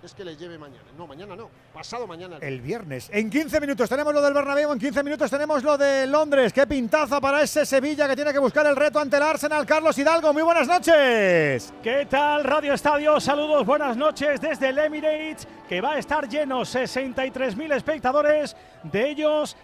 es 0.01 0.13
que 0.13 0.23
le 0.23 0.38
lleve 0.38 0.57
mañana. 0.57 0.84
No, 0.97 1.07
mañana 1.07 1.35
no, 1.35 1.49
pasado 1.73 2.07
mañana. 2.07 2.38
El 2.39 2.61
viernes. 2.61 3.09
En 3.11 3.30
15 3.30 3.59
minutos 3.59 3.89
tenemos 3.89 4.13
lo 4.13 4.21
del 4.21 4.34
Bernabéu, 4.34 4.71
en 4.71 4.80
15 4.80 5.03
minutos 5.03 5.30
tenemos 5.30 5.61
lo 5.63 5.77
de 5.77 6.07
Londres. 6.07 6.53
Qué 6.53 6.65
pintaza 6.65 7.19
para 7.19 7.41
ese 7.41 7.65
Sevilla 7.65 8.07
que 8.07 8.15
tiene 8.15 8.31
que 8.31 8.39
buscar 8.39 8.65
el 8.65 8.76
reto 8.76 8.99
ante 8.99 9.17
el 9.17 9.23
Arsenal. 9.23 9.65
Carlos 9.65 9.97
Hidalgo, 9.97 10.31
muy 10.31 10.43
buenas 10.43 10.67
noches. 10.67 11.73
¿Qué 11.84 12.07
tal 12.09 12.45
Radio 12.45 12.73
Estadio? 12.73 13.19
Saludos, 13.19 13.65
buenas 13.65 13.97
noches 13.97 14.39
desde 14.39 14.69
el 14.69 14.77
Emirates, 14.77 15.47
que 15.67 15.81
va 15.81 15.93
a 15.93 15.97
estar 15.97 16.30
lleno, 16.30 16.61
63.000 16.61 17.73
espectadores, 17.73 18.55
de 18.84 19.09
ellos 19.09 19.57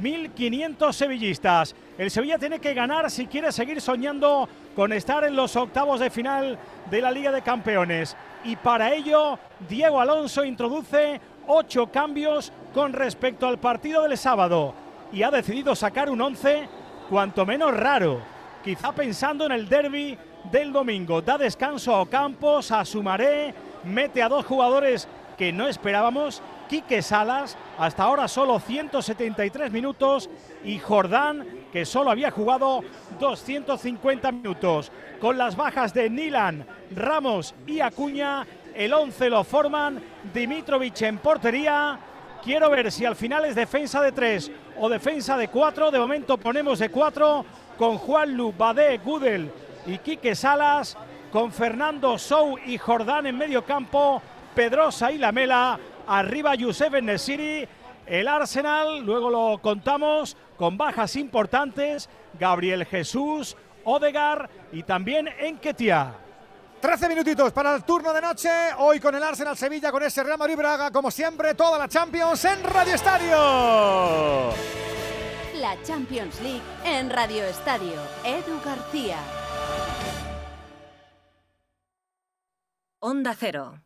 1.500 0.00 0.92
sevillistas. 0.92 1.74
El 1.96 2.10
Sevilla 2.10 2.38
tiene 2.38 2.58
que 2.58 2.74
ganar 2.74 3.10
si 3.10 3.26
quiere 3.26 3.52
seguir 3.52 3.80
soñando 3.80 4.48
con 4.74 4.92
estar 4.92 5.24
en 5.24 5.36
los 5.36 5.56
octavos 5.56 6.00
de 6.00 6.10
final 6.10 6.58
de 6.90 7.00
la 7.00 7.10
Liga 7.10 7.30
de 7.30 7.42
Campeones. 7.42 8.16
Y 8.44 8.56
para 8.56 8.92
ello, 8.92 9.38
Diego 9.68 10.00
Alonso 10.00 10.44
introduce 10.44 11.20
ocho 11.46 11.86
cambios 11.88 12.52
con 12.74 12.92
respecto 12.92 13.46
al 13.46 13.58
partido 13.58 14.02
del 14.02 14.16
sábado 14.16 14.74
y 15.12 15.22
ha 15.22 15.30
decidido 15.30 15.74
sacar 15.74 16.10
un 16.10 16.20
11 16.20 16.68
cuanto 17.08 17.46
menos 17.46 17.74
raro, 17.74 18.20
quizá 18.64 18.92
pensando 18.92 19.46
en 19.46 19.52
el 19.52 19.68
derby 19.68 20.18
del 20.50 20.72
domingo. 20.72 21.22
Da 21.22 21.38
descanso 21.38 21.94
a 21.94 22.02
Ocampos, 22.02 22.70
a 22.70 22.84
Sumaré, 22.84 23.54
mete 23.84 24.22
a 24.22 24.28
dos 24.28 24.44
jugadores 24.44 25.08
que 25.36 25.52
no 25.52 25.68
esperábamos, 25.68 26.42
Quique 26.68 27.02
Salas, 27.02 27.56
hasta 27.78 28.02
ahora 28.02 28.26
solo 28.26 28.58
173 28.58 29.70
minutos, 29.70 30.30
y 30.64 30.78
Jordán, 30.78 31.46
que 31.72 31.84
solo 31.84 32.10
había 32.10 32.30
jugado 32.30 32.82
250 33.20 34.32
minutos. 34.32 34.90
Con 35.20 35.38
las 35.38 35.56
bajas 35.56 35.94
de 35.94 36.10
Nilan, 36.10 36.66
Ramos 36.94 37.54
y 37.66 37.80
Acuña, 37.80 38.46
el 38.74 38.92
11 38.92 39.30
lo 39.30 39.44
forman 39.44 40.02
Dimitrovic 40.34 41.00
en 41.02 41.18
portería. 41.18 41.98
Quiero 42.44 42.68
ver 42.68 42.92
si 42.92 43.06
al 43.06 43.16
final 43.16 43.46
es 43.46 43.54
defensa 43.54 44.02
de 44.02 44.12
3 44.12 44.50
o 44.78 44.90
defensa 44.90 45.38
de 45.38 45.48
4. 45.48 45.90
De 45.90 45.98
momento 45.98 46.36
ponemos 46.36 46.78
de 46.78 46.90
4 46.90 47.46
con 47.78 47.96
Juanlu, 47.96 48.52
Badé, 48.56 48.98
Gudel 48.98 49.50
y 49.86 49.96
Quique 49.98 50.34
Salas, 50.34 50.98
con 51.32 51.50
Fernando 51.50 52.18
Sou 52.18 52.58
y 52.58 52.76
Jordán 52.76 53.26
en 53.26 53.38
medio 53.38 53.64
campo, 53.64 54.20
Pedrosa 54.54 55.12
y 55.12 55.18
Lamela, 55.18 55.78
arriba 56.06 56.54
Youssef 56.54 56.92
Nesiri, 57.02 57.66
el 58.06 58.28
Arsenal, 58.28 59.00
luego 59.04 59.30
lo 59.30 59.58
contamos, 59.62 60.36
con 60.56 60.76
bajas 60.76 61.16
importantes, 61.16 62.08
Gabriel 62.38 62.84
Jesús, 62.84 63.56
Odegar 63.86 64.50
y 64.72 64.82
también 64.82 65.28
Enketia. 65.28 66.14
13 66.80 67.08
minutitos 67.08 67.52
para 67.52 67.74
el 67.74 67.84
turno 67.84 68.12
de 68.12 68.20
noche. 68.20 68.50
Hoy 68.78 69.00
con 69.00 69.14
el 69.14 69.22
Arsenal 69.22 69.56
Sevilla, 69.56 69.90
con 69.90 70.02
ese 70.02 70.22
Real 70.22 70.38
Madrid 70.38 70.56
Braga, 70.56 70.90
como 70.90 71.10
siempre, 71.10 71.54
toda 71.54 71.78
la 71.78 71.88
Champions 71.88 72.44
en 72.44 72.62
Radio 72.64 72.94
Estadio. 72.94 74.52
La 75.54 75.80
Champions 75.84 76.40
League 76.40 76.62
en 76.84 77.10
Radio 77.10 77.44
Estadio. 77.44 78.00
Edu 78.24 78.60
García. 78.64 79.18
Onda 83.00 83.34
Cero. 83.38 83.85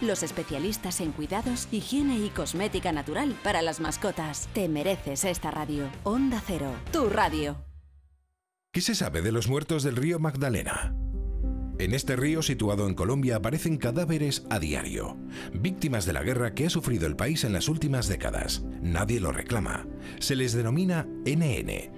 Los 0.00 0.22
especialistas 0.22 1.00
en 1.00 1.12
cuidados, 1.12 1.68
higiene 1.70 2.18
y 2.18 2.30
cosmética 2.30 2.90
natural 2.90 3.36
para 3.42 3.60
las 3.60 3.80
mascotas. 3.80 4.48
Te 4.54 4.66
mereces 4.66 5.24
esta 5.24 5.50
radio. 5.50 5.90
Onda 6.04 6.42
Cero, 6.46 6.72
tu 6.90 7.10
radio. 7.10 7.56
¿Qué 8.72 8.80
se 8.80 8.94
sabe 8.94 9.20
de 9.20 9.30
los 9.30 9.48
muertos 9.48 9.82
del 9.82 9.96
río 9.96 10.18
Magdalena? 10.18 10.94
En 11.78 11.92
este 11.94 12.16
río 12.16 12.42
situado 12.42 12.88
en 12.88 12.94
Colombia 12.94 13.36
aparecen 13.36 13.76
cadáveres 13.76 14.44
a 14.50 14.58
diario, 14.58 15.16
víctimas 15.52 16.06
de 16.06 16.12
la 16.14 16.22
guerra 16.22 16.54
que 16.54 16.66
ha 16.66 16.70
sufrido 16.70 17.06
el 17.06 17.14
país 17.14 17.44
en 17.44 17.52
las 17.52 17.68
últimas 17.68 18.08
décadas. 18.08 18.62
Nadie 18.80 19.20
lo 19.20 19.32
reclama. 19.32 19.86
Se 20.18 20.34
les 20.34 20.54
denomina 20.54 21.06
NN, 21.24 21.97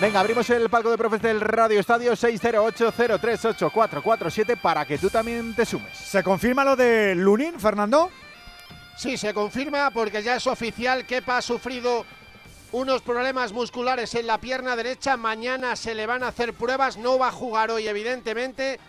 Venga, 0.00 0.20
abrimos 0.20 0.48
el 0.48 0.70
palco 0.70 0.90
de 0.90 0.96
profes 0.96 1.20
del 1.20 1.42
Radio 1.42 1.78
Estadio 1.78 2.14
608038447 2.14 4.58
para 4.58 4.86
que 4.86 4.96
tú 4.96 5.10
también 5.10 5.54
te 5.54 5.66
sumes. 5.66 5.94
¿Se 5.94 6.22
confirma 6.22 6.64
lo 6.64 6.74
de 6.74 7.14
Lunin, 7.14 7.60
Fernando? 7.60 8.10
Sí, 8.96 9.18
se 9.18 9.34
confirma 9.34 9.90
porque 9.90 10.22
ya 10.22 10.36
es 10.36 10.46
oficial. 10.46 11.04
Kepa 11.04 11.36
ha 11.36 11.42
sufrido 11.42 12.06
unos 12.72 13.02
problemas 13.02 13.52
musculares 13.52 14.14
en 14.14 14.26
la 14.26 14.38
pierna 14.38 14.74
derecha. 14.74 15.18
Mañana 15.18 15.76
se 15.76 15.94
le 15.94 16.06
van 16.06 16.22
a 16.22 16.28
hacer 16.28 16.54
pruebas. 16.54 16.96
No 16.96 17.18
va 17.18 17.28
a 17.28 17.32
jugar 17.32 17.70
hoy, 17.70 17.86
evidentemente. 17.86 18.80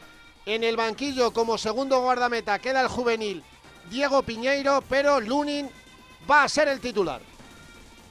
En 0.45 0.63
el 0.63 0.77
banquillo, 0.77 1.33
como 1.33 1.57
segundo 1.57 1.99
guardameta, 1.99 2.57
queda 2.59 2.79
el 2.79 2.87
juvenil 2.87 3.43
Diego 3.89 4.23
Piñeiro, 4.23 4.81
pero 4.87 5.19
Lunin 5.19 5.69
va 6.29 6.43
a 6.43 6.49
ser 6.49 6.69
el 6.69 6.79
titular. 6.79 7.19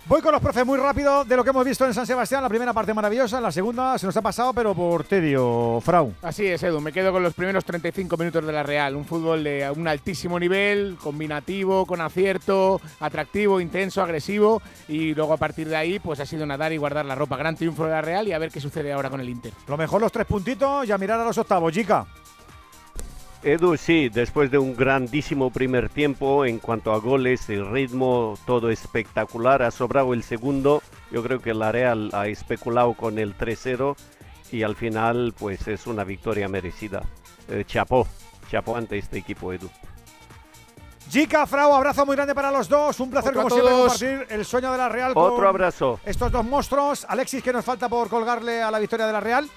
Voy 0.06 0.22
con 0.22 0.32
los 0.32 0.40
profes 0.40 0.66
muy 0.66 0.76
rápido 0.76 1.24
de 1.24 1.36
lo 1.36 1.44
que 1.44 1.50
hemos 1.50 1.64
visto 1.64 1.86
en 1.86 1.94
San 1.94 2.04
Sebastián. 2.06 2.42
La 2.42 2.48
primera 2.48 2.72
parte 2.72 2.92
maravillosa, 2.92 3.40
la 3.40 3.52
segunda 3.52 3.96
se 3.96 4.06
nos 4.06 4.16
ha 4.16 4.22
pasado, 4.22 4.52
pero 4.52 4.74
por 4.74 5.04
tedio, 5.04 5.80
Frau. 5.82 6.12
Así 6.22 6.46
es, 6.46 6.62
Edu. 6.64 6.80
Me 6.80 6.92
quedo 6.92 7.12
con 7.12 7.22
los 7.22 7.32
primeros 7.34 7.64
35 7.64 8.16
minutos 8.16 8.44
de 8.44 8.52
la 8.52 8.64
Real. 8.64 8.96
Un 8.96 9.04
fútbol 9.04 9.44
de 9.44 9.70
un 9.70 9.86
altísimo 9.86 10.40
nivel, 10.40 10.96
combinativo, 11.00 11.86
con 11.86 12.00
acierto, 12.00 12.80
atractivo, 12.98 13.60
intenso, 13.60 14.02
agresivo. 14.02 14.60
Y 14.88 15.14
luego 15.14 15.34
a 15.34 15.36
partir 15.36 15.68
de 15.68 15.76
ahí, 15.76 16.00
pues 16.00 16.18
ha 16.18 16.26
sido 16.26 16.44
nadar 16.44 16.72
y 16.72 16.76
guardar 16.76 17.04
la 17.04 17.14
ropa. 17.14 17.36
Gran 17.36 17.54
triunfo 17.54 17.84
de 17.84 17.90
la 17.90 18.02
Real 18.02 18.26
y 18.26 18.32
a 18.32 18.38
ver 18.38 18.50
qué 18.50 18.60
sucede 18.60 18.92
ahora 18.92 19.10
con 19.10 19.20
el 19.20 19.28
Inter. 19.28 19.52
Lo 19.68 19.76
mejor 19.76 20.00
los 20.00 20.10
tres 20.10 20.26
puntitos 20.26 20.88
y 20.88 20.92
a 20.92 20.98
mirar 20.98 21.20
a 21.20 21.24
los 21.24 21.38
octavos, 21.38 21.72
Chica. 21.72 22.04
Edu, 23.42 23.78
sí, 23.78 24.10
después 24.10 24.50
de 24.50 24.58
un 24.58 24.76
grandísimo 24.76 25.50
primer 25.50 25.88
tiempo 25.88 26.44
en 26.44 26.58
cuanto 26.58 26.92
a 26.92 26.98
goles, 26.98 27.48
el 27.48 27.70
ritmo, 27.70 28.38
todo 28.44 28.68
espectacular, 28.68 29.62
ha 29.62 29.70
sobrado 29.70 30.12
el 30.12 30.22
segundo. 30.22 30.82
Yo 31.10 31.22
creo 31.22 31.40
que 31.40 31.54
la 31.54 31.72
Real 31.72 32.10
ha 32.12 32.26
especulado 32.26 32.92
con 32.92 33.18
el 33.18 33.34
3-0 33.36 33.96
y 34.52 34.62
al 34.62 34.76
final 34.76 35.32
pues 35.38 35.66
es 35.68 35.86
una 35.86 36.04
victoria 36.04 36.48
merecida. 36.48 37.02
Eh, 37.48 37.64
chapó, 37.66 38.06
chapó 38.50 38.76
ante 38.76 38.98
este 38.98 39.18
equipo, 39.18 39.54
Edu. 39.54 39.70
Chica, 41.08 41.46
Frau, 41.46 41.74
abrazo 41.74 42.04
muy 42.04 42.14
grande 42.16 42.34
para 42.34 42.50
los 42.50 42.68
dos. 42.68 43.00
Un 43.00 43.10
placer, 43.10 43.30
Otro 43.30 43.48
como 43.48 43.54
siempre, 43.54 43.74
compartir 43.74 44.26
el 44.28 44.44
sueño 44.44 44.70
de 44.70 44.78
la 44.78 44.88
Real 44.90 45.12
Otro 45.14 45.36
con 45.36 45.46
abrazo. 45.46 45.98
estos 46.04 46.30
dos 46.30 46.44
monstruos. 46.44 47.06
Alexis, 47.08 47.42
¿qué 47.42 47.54
nos 47.54 47.64
falta 47.64 47.88
por 47.88 48.08
colgarle 48.10 48.62
a 48.62 48.70
la 48.70 48.78
victoria 48.78 49.06
de 49.06 49.12
la 49.14 49.20
Real? 49.20 49.48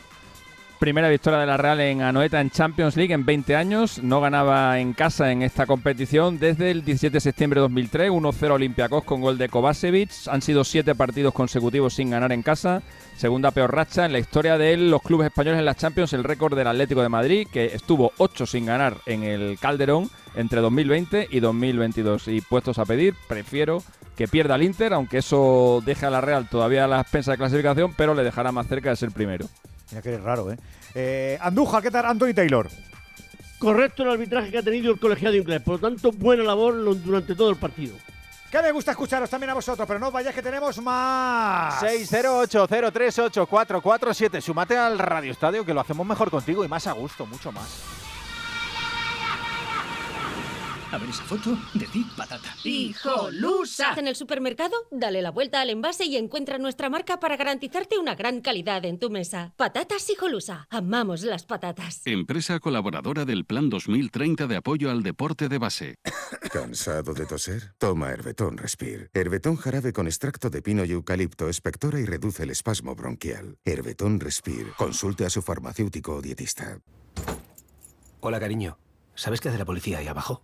Primera 0.79 1.07
victoria 1.07 1.39
de 1.39 1.45
la 1.45 1.55
Real 1.55 1.79
en 1.79 2.01
Anoeta 2.01 2.41
en 2.41 2.49
Champions 2.49 2.97
League 2.97 3.13
en 3.13 3.25
20 3.25 3.55
años. 3.55 4.03
No 4.03 4.19
ganaba 4.19 4.79
en 4.79 4.93
casa 4.93 5.31
en 5.31 5.41
esta 5.41 5.65
competición 5.65 6.39
desde 6.39 6.71
el 6.71 6.83
17 6.83 7.13
de 7.13 7.21
septiembre 7.21 7.59
de 7.59 7.61
2003. 7.61 8.11
1-0 8.11 8.51
Olympiacos 8.51 9.05
con 9.05 9.21
gol 9.21 9.37
de 9.37 9.47
Kovacevic. 9.47 10.11
Han 10.27 10.41
sido 10.41 10.65
siete 10.65 10.93
partidos 10.93 11.33
consecutivos 11.33 11.93
sin 11.93 12.09
ganar 12.09 12.33
en 12.33 12.43
casa. 12.43 12.81
Segunda 13.15 13.51
peor 13.51 13.73
racha 13.73 14.05
en 14.05 14.11
la 14.11 14.19
historia 14.19 14.57
de 14.57 14.75
los 14.75 15.01
clubes 15.01 15.27
españoles 15.27 15.59
en 15.59 15.65
las 15.65 15.77
Champions. 15.77 16.11
El 16.11 16.25
récord 16.25 16.57
del 16.57 16.67
Atlético 16.67 17.01
de 17.01 17.09
Madrid, 17.09 17.47
que 17.49 17.65
estuvo 17.67 18.11
8 18.17 18.45
sin 18.45 18.65
ganar 18.65 18.97
en 19.05 19.23
el 19.23 19.57
Calderón 19.59 20.09
entre 20.35 20.59
2020 20.59 21.29
y 21.31 21.39
2022. 21.39 22.27
Y 22.27 22.41
puestos 22.41 22.77
a 22.77 22.85
pedir, 22.85 23.15
prefiero 23.29 23.81
que 24.17 24.27
pierda 24.27 24.55
el 24.55 24.63
Inter, 24.63 24.93
aunque 24.93 25.19
eso 25.19 25.81
deja 25.85 26.07
a 26.07 26.11
la 26.11 26.21
Real 26.21 26.49
todavía 26.49 26.83
a 26.83 26.87
la 26.87 27.01
expensa 27.01 27.31
de 27.31 27.37
clasificación, 27.37 27.93
pero 27.95 28.13
le 28.13 28.23
dejará 28.23 28.51
más 28.51 28.67
cerca 28.67 28.89
de 28.89 28.95
ser 28.95 29.11
primero. 29.11 29.47
Mira 29.93 30.01
que 30.01 30.15
es 30.15 30.23
raro, 30.23 30.51
¿eh? 30.51 30.57
eh 30.95 31.37
Andújar, 31.39 31.83
¿qué 31.83 31.91
tal? 31.91 32.07
Anthony 32.07 32.33
Taylor. 32.33 32.67
Correcto 33.59 34.01
el 34.01 34.09
arbitraje 34.09 34.49
que 34.49 34.57
ha 34.57 34.63
tenido 34.63 34.91
el 34.91 34.99
colegiado 34.99 35.35
inglés. 35.35 35.61
Por 35.61 35.75
lo 35.75 35.81
tanto, 35.87 36.11
buena 36.11 36.43
labor 36.43 36.73
durante 37.03 37.35
todo 37.35 37.51
el 37.51 37.57
partido. 37.57 37.95
Que 38.49 38.59
me 38.63 38.71
gusta 38.71 38.89
escucharos 38.91 39.29
también 39.29 39.51
a 39.51 39.53
vosotros, 39.53 39.87
pero 39.87 39.99
no 39.99 40.07
os 40.07 40.13
vayáis 40.13 40.35
que 40.35 40.41
tenemos 40.41 40.81
más. 40.81 41.79
608038447. 41.83 44.41
Súmate 44.41 44.75
al 44.75 44.97
Radio 44.97 45.31
Estadio 45.31 45.63
que 45.63 45.75
lo 45.75 45.81
hacemos 45.81 46.07
mejor 46.07 46.31
contigo 46.31 46.65
y 46.65 46.67
más 46.67 46.87
a 46.87 46.93
gusto, 46.93 47.27
mucho 47.27 47.51
más. 47.51 48.02
A 50.93 50.99
ver 50.99 51.09
esa 51.09 51.23
foto, 51.23 51.57
decid 51.73 52.05
patata. 52.15 52.55
¡Hijolusa! 52.63 53.95
En 53.97 54.07
el 54.07 54.15
supermercado, 54.15 54.75
dale 54.91 55.23
la 55.23 55.31
vuelta 55.31 55.59
al 55.59 55.71
envase 55.71 56.05
y 56.05 56.17
encuentra 56.17 56.59
nuestra 56.59 56.87
marca 56.87 57.19
para 57.19 57.35
garantizarte 57.35 57.97
una 57.97 58.13
gran 58.13 58.41
calidad 58.41 58.85
en 58.85 58.99
tu 58.99 59.09
mesa. 59.09 59.55
Patatas 59.57 60.07
Hijolusa. 60.11 60.67
Amamos 60.69 61.23
las 61.23 61.47
patatas. 61.47 62.03
Empresa 62.05 62.59
colaboradora 62.59 63.25
del 63.25 63.43
Plan 63.43 63.71
2030 63.71 64.45
de 64.45 64.55
apoyo 64.55 64.91
al 64.91 65.01
deporte 65.01 65.49
de 65.49 65.57
base. 65.57 65.95
¿Cansado 66.53 67.15
de 67.15 67.25
toser? 67.25 67.73
Toma 67.79 68.11
Herbetón 68.11 68.57
Respire. 68.57 69.09
Herbetón 69.15 69.55
jarabe 69.55 69.93
con 69.93 70.05
extracto 70.05 70.51
de 70.51 70.61
pino 70.61 70.85
y 70.85 70.91
eucalipto 70.91 71.49
espectora 71.49 71.99
y 71.99 72.05
reduce 72.05 72.43
el 72.43 72.51
espasmo 72.51 72.93
bronquial. 72.93 73.57
Herbetón 73.65 74.19
Respire. 74.19 74.73
Consulte 74.77 75.25
a 75.25 75.31
su 75.31 75.41
farmacéutico 75.41 76.17
o 76.17 76.21
dietista. 76.21 76.77
Hola, 78.19 78.39
cariño. 78.39 78.77
¿Sabes 79.15 79.41
qué 79.41 79.49
hace 79.49 79.57
la 79.57 79.65
policía 79.65 79.97
ahí 79.97 80.07
abajo? 80.07 80.43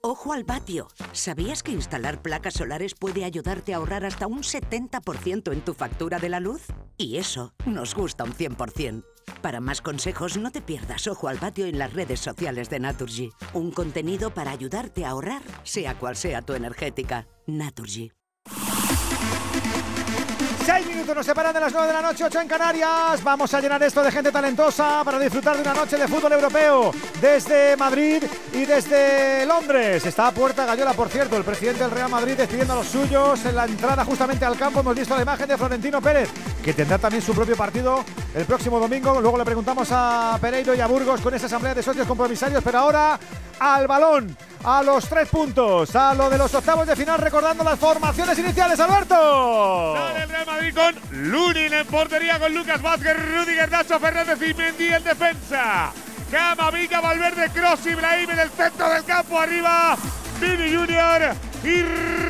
Ojo 0.00 0.32
al 0.32 0.44
patio. 0.44 0.86
¿Sabías 1.10 1.64
que 1.64 1.72
instalar 1.72 2.22
placas 2.22 2.54
solares 2.54 2.94
puede 2.94 3.24
ayudarte 3.24 3.74
a 3.74 3.78
ahorrar 3.78 4.04
hasta 4.04 4.28
un 4.28 4.42
70% 4.42 5.52
en 5.52 5.60
tu 5.60 5.74
factura 5.74 6.20
de 6.20 6.28
la 6.28 6.38
luz? 6.38 6.66
Y 6.96 7.16
eso 7.16 7.52
nos 7.66 7.96
gusta 7.96 8.22
un 8.22 8.32
100%. 8.32 9.04
Para 9.42 9.60
más 9.60 9.82
consejos, 9.82 10.36
no 10.36 10.52
te 10.52 10.62
pierdas 10.62 11.08
Ojo 11.08 11.26
al 11.26 11.38
patio 11.38 11.66
en 11.66 11.80
las 11.80 11.92
redes 11.92 12.20
sociales 12.20 12.70
de 12.70 12.78
Naturgy. 12.78 13.32
Un 13.54 13.72
contenido 13.72 14.30
para 14.30 14.52
ayudarte 14.52 15.04
a 15.04 15.10
ahorrar, 15.10 15.42
sea 15.64 15.98
cual 15.98 16.14
sea 16.14 16.42
tu 16.42 16.52
energética. 16.52 17.26
Naturgy. 17.46 18.12
Seis 20.78 20.90
minutos 20.90 21.16
nos 21.16 21.26
separan 21.26 21.52
de 21.52 21.58
las 21.58 21.72
9 21.72 21.88
de 21.88 21.92
la 21.92 22.00
noche, 22.00 22.22
8 22.22 22.40
en 22.40 22.46
Canarias. 22.46 23.24
Vamos 23.24 23.52
a 23.52 23.60
llenar 23.60 23.82
esto 23.82 24.00
de 24.00 24.12
gente 24.12 24.30
talentosa 24.30 25.02
para 25.04 25.18
disfrutar 25.18 25.56
de 25.56 25.62
una 25.62 25.74
noche 25.74 25.96
de 25.96 26.06
fútbol 26.06 26.32
europeo 26.34 26.92
desde 27.20 27.76
Madrid 27.76 28.22
y 28.52 28.64
desde 28.64 29.44
Londres. 29.44 30.06
Está 30.06 30.28
a 30.28 30.30
puerta 30.30 30.64
Gallola, 30.66 30.92
por 30.92 31.08
cierto, 31.08 31.36
el 31.36 31.42
presidente 31.42 31.82
del 31.82 31.90
Real 31.90 32.08
Madrid 32.08 32.36
despidiendo 32.36 32.74
a 32.74 32.76
los 32.76 32.86
suyos 32.86 33.44
en 33.44 33.56
la 33.56 33.64
entrada 33.64 34.04
justamente 34.04 34.44
al 34.44 34.56
campo. 34.56 34.78
Hemos 34.78 34.94
visto 34.94 35.16
la 35.16 35.22
imagen 35.22 35.48
de 35.48 35.58
Florentino 35.58 36.00
Pérez, 36.00 36.28
que 36.64 36.72
tendrá 36.72 36.96
también 36.96 37.24
su 37.24 37.34
propio 37.34 37.56
partido 37.56 38.04
el 38.36 38.44
próximo 38.44 38.78
domingo. 38.78 39.20
Luego 39.20 39.36
le 39.36 39.44
preguntamos 39.44 39.88
a 39.90 40.38
Pereiro 40.40 40.76
y 40.76 40.80
a 40.80 40.86
Burgos 40.86 41.20
con 41.20 41.34
esa 41.34 41.46
asamblea 41.46 41.74
de 41.74 41.82
socios 41.82 42.06
compromisarios, 42.06 42.62
pero 42.62 42.78
ahora 42.78 43.18
al 43.58 43.86
balón, 43.86 44.36
a 44.64 44.82
los 44.82 45.08
tres 45.08 45.28
puntos, 45.28 45.94
a 45.94 46.14
lo 46.14 46.30
de 46.30 46.38
los 46.38 46.52
octavos 46.54 46.86
de 46.86 46.96
final, 46.96 47.20
recordando 47.20 47.64
las 47.64 47.78
formaciones 47.78 48.38
iniciales, 48.38 48.78
Alberto. 48.80 49.94
Sale 49.96 50.22
el 50.22 50.28
Real 50.28 50.46
Madrid 50.46 50.74
con 50.74 51.30
Lunin 51.30 51.72
en 51.72 51.86
portería 51.86 52.38
con 52.38 52.54
Lucas 52.54 52.82
Vázquez, 52.82 53.16
Rudiger, 53.16 53.70
Nacho 53.70 53.98
Fernández 53.98 54.38
y 54.42 54.54
Mendy 54.54 54.88
en 54.88 55.04
defensa. 55.04 55.92
Camavinga, 56.30 57.00
Valverde, 57.00 57.50
Cross, 57.50 57.86
Ibrahim 57.86 58.30
en 58.30 58.38
el 58.38 58.50
centro 58.50 58.88
del 58.90 59.04
campo, 59.04 59.38
arriba 59.38 59.96
Vini 60.40 60.74
Junior 60.74 61.34
y 61.64 61.82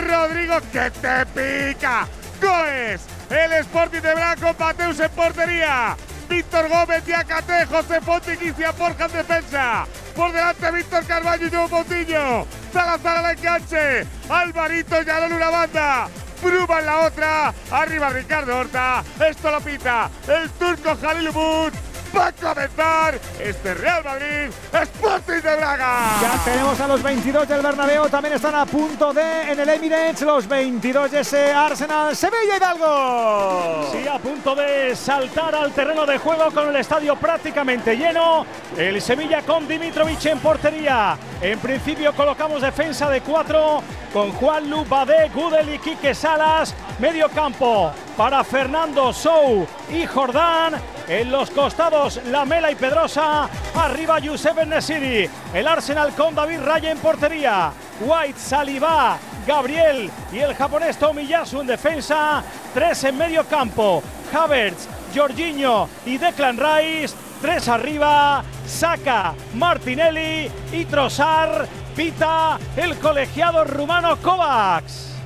Rodrigo 0.08 0.58
que 0.72 0.90
te 0.90 1.26
pica. 1.26 2.06
Goes, 2.40 3.00
el 3.30 3.52
Sporting 3.54 4.00
de 4.00 4.14
Blanco, 4.14 4.54
Mateus 4.58 5.00
en 5.00 5.10
portería. 5.10 5.96
Víctor 6.28 6.68
Gómez, 6.68 7.04
Diacate, 7.04 7.66
José 7.66 8.00
Fonte 8.00 8.38
y 8.40 8.50
Borja 8.50 9.06
en 9.06 9.12
defensa. 9.12 9.86
Por 10.14 10.32
delante 10.32 10.70
Víctor 10.70 11.04
Carvalho 11.06 11.46
y 11.46 11.50
Joe 11.50 11.68
Moutinho. 11.68 12.46
Salazar 12.72 13.24
al 13.24 13.36
enganche. 13.36 14.06
Alvarito 14.28 15.02
ya 15.02 15.26
en 15.26 15.32
una 15.32 15.50
banda. 15.50 16.08
Bruma 16.42 16.80
en 16.80 16.86
la 16.86 16.98
otra. 17.06 17.54
Arriba 17.70 18.10
Ricardo 18.10 18.58
Horta. 18.58 19.02
Esto 19.28 19.50
lo 19.50 19.60
pita 19.60 20.10
el 20.28 20.50
turco 20.50 20.96
Jalil 21.00 21.28
Umut. 21.30 21.87
Va 22.16 22.28
a 22.28 22.32
comenzar 22.32 23.18
este 23.38 23.74
Real 23.74 24.02
Madrid 24.02 24.50
Sporting 24.72 25.42
de 25.42 25.56
Braga. 25.56 26.18
Ya 26.22 26.44
tenemos 26.44 26.80
a 26.80 26.88
los 26.88 27.02
22 27.02 27.48
del 27.48 27.62
Bernabéu, 27.62 28.08
también 28.08 28.34
están 28.34 28.54
a 28.54 28.64
punto 28.64 29.12
de 29.12 29.52
en 29.52 29.60
el 29.60 29.68
Emirates 29.68 30.22
los 30.22 30.48
22 30.48 31.10
de 31.10 31.20
ese 31.20 31.52
Arsenal 31.52 32.16
Sevilla 32.16 32.56
Hidalgo. 32.56 33.88
Sí, 33.92 34.08
a 34.08 34.18
punto 34.18 34.54
de 34.54 34.96
saltar 34.96 35.54
al 35.54 35.72
terreno 35.72 36.06
de 36.06 36.18
juego 36.18 36.50
con 36.50 36.68
el 36.68 36.76
estadio 36.76 37.16
prácticamente 37.16 37.96
lleno. 37.96 38.46
El 38.76 39.00
Sevilla 39.02 39.42
con 39.42 39.68
Dimitrovic 39.68 40.24
en 40.26 40.38
portería. 40.38 41.18
En 41.42 41.58
principio 41.58 42.14
colocamos 42.14 42.62
defensa 42.62 43.10
de 43.10 43.20
cuatro 43.20 43.82
con 44.12 44.32
Juan 44.32 44.70
Lu, 44.70 44.84
Badé, 44.86 45.28
Gudel 45.34 45.74
y 45.74 45.78
Quique 45.78 46.14
Salas. 46.14 46.74
Medio 46.98 47.28
campo 47.28 47.92
para 48.16 48.42
Fernando 48.44 49.12
Sou 49.12 49.66
y 49.90 50.06
Jordán. 50.06 50.97
En 51.08 51.32
los 51.32 51.50
costados, 51.50 52.20
Lamela 52.26 52.70
y 52.70 52.74
Pedrosa. 52.74 53.48
Arriba, 53.74 54.18
Yusef 54.18 54.66
Nesiri. 54.66 55.28
El 55.54 55.66
Arsenal 55.66 56.12
con 56.14 56.34
David 56.34 56.60
Raya 56.60 56.90
en 56.90 56.98
portería. 56.98 57.72
White, 58.00 58.38
Saliba, 58.38 59.18
Gabriel 59.46 60.10
y 60.30 60.38
el 60.40 60.54
japonés 60.54 60.98
Tomiyasu 60.98 61.62
en 61.62 61.66
defensa. 61.66 62.44
Tres 62.74 63.04
en 63.04 63.16
medio 63.16 63.44
campo. 63.44 64.02
Havertz, 64.34 64.86
Jorginho 65.14 65.88
y 66.04 66.18
Declan 66.18 66.58
Rice. 66.58 67.16
Tres 67.40 67.68
arriba. 67.68 68.44
Saca, 68.66 69.34
Martinelli 69.54 70.50
y 70.72 70.84
Trossard. 70.84 71.66
Pita 71.96 72.58
el 72.76 72.98
colegiado 72.98 73.64
rumano 73.64 74.18
Kovacs. 74.18 75.17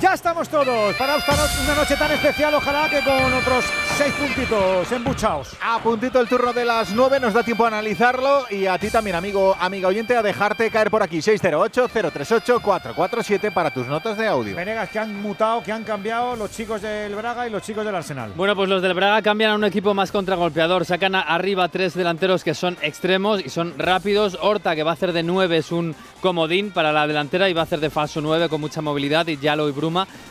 Ya 0.00 0.14
estamos 0.14 0.48
todos 0.48 0.94
para 0.94 1.16
esta 1.16 1.34
no- 1.34 1.42
una 1.64 1.74
noche 1.74 1.96
tan 1.96 2.12
especial, 2.12 2.54
ojalá 2.54 2.88
que 2.88 3.00
con 3.00 3.32
otros 3.34 3.64
seis 3.96 4.14
puntitos 4.14 4.92
embuchados. 4.92 5.56
A 5.60 5.80
puntito 5.80 6.20
el 6.20 6.28
turno 6.28 6.52
de 6.52 6.64
las 6.64 6.92
9, 6.92 7.18
nos 7.18 7.34
da 7.34 7.42
tiempo 7.42 7.64
a 7.64 7.68
analizarlo 7.68 8.44
y 8.48 8.66
a 8.66 8.78
ti 8.78 8.90
también, 8.90 9.16
amigo, 9.16 9.56
amiga 9.58 9.88
oyente, 9.88 10.16
a 10.16 10.22
dejarte 10.22 10.70
caer 10.70 10.88
por 10.92 11.02
aquí 11.02 11.18
608-038-447 11.20 13.50
para 13.52 13.72
tus 13.72 13.88
notas 13.88 14.16
de 14.16 14.28
audio. 14.28 14.54
Venegas, 14.54 14.88
que 14.90 15.00
han 15.00 15.20
mutado, 15.20 15.64
que 15.64 15.72
han 15.72 15.82
cambiado 15.82 16.36
los 16.36 16.52
chicos 16.52 16.80
del 16.80 17.16
Braga 17.16 17.48
y 17.48 17.50
los 17.50 17.64
chicos 17.64 17.84
del 17.84 17.96
Arsenal. 17.96 18.30
Bueno, 18.36 18.54
pues 18.54 18.68
los 18.68 18.80
del 18.80 18.94
Braga 18.94 19.20
cambian 19.20 19.50
a 19.50 19.56
un 19.56 19.64
equipo 19.64 19.94
más 19.94 20.12
contragolpeador. 20.12 20.84
Sacan 20.84 21.16
a- 21.16 21.22
arriba 21.22 21.66
tres 21.70 21.94
delanteros 21.94 22.44
que 22.44 22.54
son 22.54 22.76
extremos 22.82 23.44
y 23.44 23.48
son 23.48 23.74
rápidos. 23.76 24.38
Horta, 24.40 24.76
que 24.76 24.84
va 24.84 24.92
a 24.92 24.94
hacer 24.94 25.12
de 25.12 25.24
9, 25.24 25.56
es 25.56 25.72
un 25.72 25.96
comodín 26.20 26.70
para 26.70 26.92
la 26.92 27.08
delantera 27.08 27.48
y 27.48 27.52
va 27.52 27.62
a 27.62 27.64
hacer 27.64 27.80
de 27.80 27.90
falso 27.90 28.20
9 28.20 28.48
con 28.48 28.60
mucha 28.60 28.80
movilidad. 28.80 29.26
Y 29.26 29.38
Yalo 29.38 29.68
y 29.68 29.72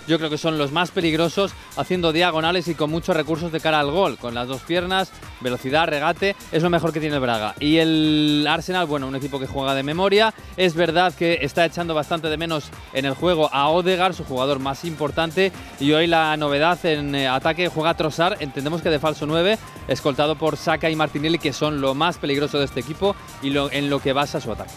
Yo 0.07 0.17
creo 0.17 0.29
que 0.29 0.37
son 0.37 0.57
los 0.57 0.71
más 0.71 0.91
peligrosos, 0.91 1.51
haciendo 1.75 2.11
diagonales 2.13 2.67
y 2.67 2.75
con 2.75 2.89
muchos 2.89 3.15
recursos 3.15 3.51
de 3.51 3.59
cara 3.59 3.79
al 3.79 3.91
gol. 3.91 4.17
Con 4.17 4.33
las 4.35 4.47
dos 4.47 4.61
piernas, 4.61 5.11
velocidad, 5.41 5.87
regate, 5.87 6.35
es 6.51 6.63
lo 6.63 6.69
mejor 6.69 6.93
que 6.93 6.99
tiene 6.99 7.15
el 7.15 7.21
Braga. 7.21 7.55
Y 7.59 7.77
el 7.77 8.45
Arsenal, 8.49 8.85
bueno, 8.85 9.07
un 9.07 9.15
equipo 9.15 9.39
que 9.39 9.47
juega 9.47 9.73
de 9.75 9.83
memoria. 9.83 10.33
Es 10.55 10.75
verdad 10.75 11.13
que 11.13 11.39
está 11.41 11.65
echando 11.65 11.93
bastante 11.93 12.29
de 12.29 12.37
menos 12.37 12.69
en 12.93 13.05
el 13.05 13.13
juego 13.13 13.49
a 13.53 13.69
Odegaard, 13.69 14.13
su 14.13 14.23
jugador 14.23 14.59
más 14.59 14.85
importante. 14.85 15.51
Y 15.79 15.91
hoy 15.91 16.07
la 16.07 16.35
novedad 16.37 16.83
en 16.85 17.13
eh, 17.15 17.27
ataque 17.27 17.67
juega 17.67 17.93
Trossard, 17.95 18.41
entendemos 18.41 18.81
que 18.81 18.89
de 18.89 18.99
falso 18.99 19.25
9, 19.25 19.57
escoltado 19.87 20.35
por 20.37 20.57
Saka 20.57 20.89
y 20.89 20.95
Martinelli, 20.95 21.37
que 21.39 21.53
son 21.53 21.81
lo 21.81 21.93
más 21.95 22.17
peligroso 22.17 22.59
de 22.59 22.65
este 22.65 22.79
equipo 22.79 23.15
y 23.41 23.49
lo- 23.49 23.71
en 23.71 23.89
lo 23.89 23.99
que 23.99 24.13
basa 24.13 24.39
su 24.39 24.51
ataque. 24.51 24.71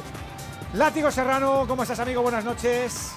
Látigo 0.74 1.10
Serrano, 1.10 1.64
¿cómo 1.66 1.82
estás, 1.82 1.98
amigo? 2.00 2.22
Buenas 2.22 2.44
noches. 2.44 3.12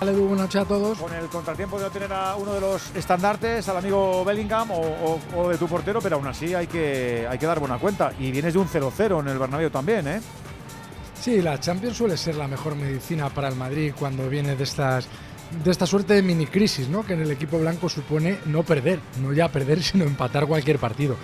Buenas 0.00 0.38
noches 0.38 0.60
a 0.60 0.64
todos. 0.64 0.98
Con 0.98 1.12
el 1.14 1.26
contratiempo 1.26 1.78
de 1.78 1.84
no 1.84 1.90
tener 1.90 2.12
a 2.12 2.36
uno 2.36 2.52
de 2.54 2.60
los 2.60 2.94
estandartes, 2.94 3.68
al 3.68 3.76
amigo 3.78 4.24
Bellingham 4.24 4.70
o, 4.70 4.78
o- 4.80 5.20
o 5.36 5.48
de 5.48 5.58
tu 5.58 5.66
portero, 5.66 6.00
pero 6.00 6.16
aún 6.16 6.26
así 6.26 6.54
hay 6.54 6.66
que, 6.66 7.26
hay 7.28 7.38
que 7.38 7.46
dar 7.46 7.58
buena 7.60 7.78
cuenta. 7.78 8.12
Y 8.18 8.30
vienes 8.30 8.52
de 8.54 8.58
un 8.60 8.68
0-0 8.68 9.20
en 9.20 9.28
el 9.28 9.38
Bernabéu 9.38 9.70
también, 9.70 10.06
¿eh? 10.08 10.20
Sí, 11.20 11.40
la 11.40 11.58
Champions 11.58 11.96
suele 11.96 12.16
ser 12.16 12.34
la 12.36 12.46
mejor 12.46 12.76
medicina 12.76 13.30
para 13.30 13.48
el 13.48 13.56
Madrid 13.56 13.94
cuando 13.98 14.28
viene 14.28 14.56
de 14.56 14.64
estas 14.64 15.08
de 15.62 15.70
esta 15.70 15.86
suerte 15.86 16.14
de 16.14 16.22
mini 16.22 16.46
crisis, 16.46 16.88
¿no? 16.88 17.04
Que 17.06 17.12
en 17.14 17.20
el 17.22 17.30
equipo 17.30 17.58
blanco 17.58 17.88
supone 17.88 18.38
no 18.46 18.62
perder, 18.64 18.98
no 19.22 19.32
ya 19.32 19.48
perder, 19.48 19.82
sino 19.82 20.04
empatar 20.04 20.46
cualquier 20.46 20.78
partido. 20.78 21.16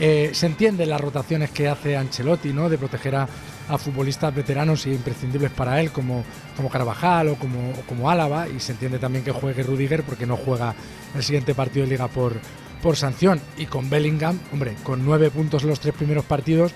Eh, 0.00 0.30
se 0.32 0.46
entienden 0.46 0.88
las 0.90 1.00
rotaciones 1.00 1.50
que 1.50 1.68
hace 1.68 1.96
Ancelotti, 1.96 2.52
¿no? 2.52 2.68
De 2.68 2.78
proteger 2.78 3.14
a, 3.14 3.28
a 3.68 3.78
futbolistas 3.78 4.34
veteranos 4.34 4.84
e 4.86 4.90
imprescindibles 4.92 5.50
para 5.50 5.80
él, 5.80 5.90
como, 5.90 6.22
como 6.56 6.68
Carvajal 6.68 7.28
o 7.28 7.36
como, 7.36 8.10
Álava, 8.10 8.48
y 8.48 8.60
se 8.60 8.72
entiende 8.72 8.98
también 8.98 9.24
que 9.24 9.32
juegue 9.32 9.62
Rudiger 9.62 10.02
porque 10.02 10.26
no 10.26 10.36
juega 10.36 10.74
el 11.14 11.22
siguiente 11.22 11.54
partido 11.54 11.84
de 11.86 11.90
Liga 11.92 12.08
por, 12.08 12.34
por 12.82 12.96
sanción. 12.96 13.40
Y 13.56 13.66
con 13.66 13.88
Bellingham, 13.88 14.38
hombre, 14.52 14.74
con 14.82 15.04
nueve 15.04 15.30
puntos 15.30 15.62
en 15.62 15.70
los 15.70 15.80
tres 15.80 15.94
primeros 15.94 16.24
partidos, 16.24 16.72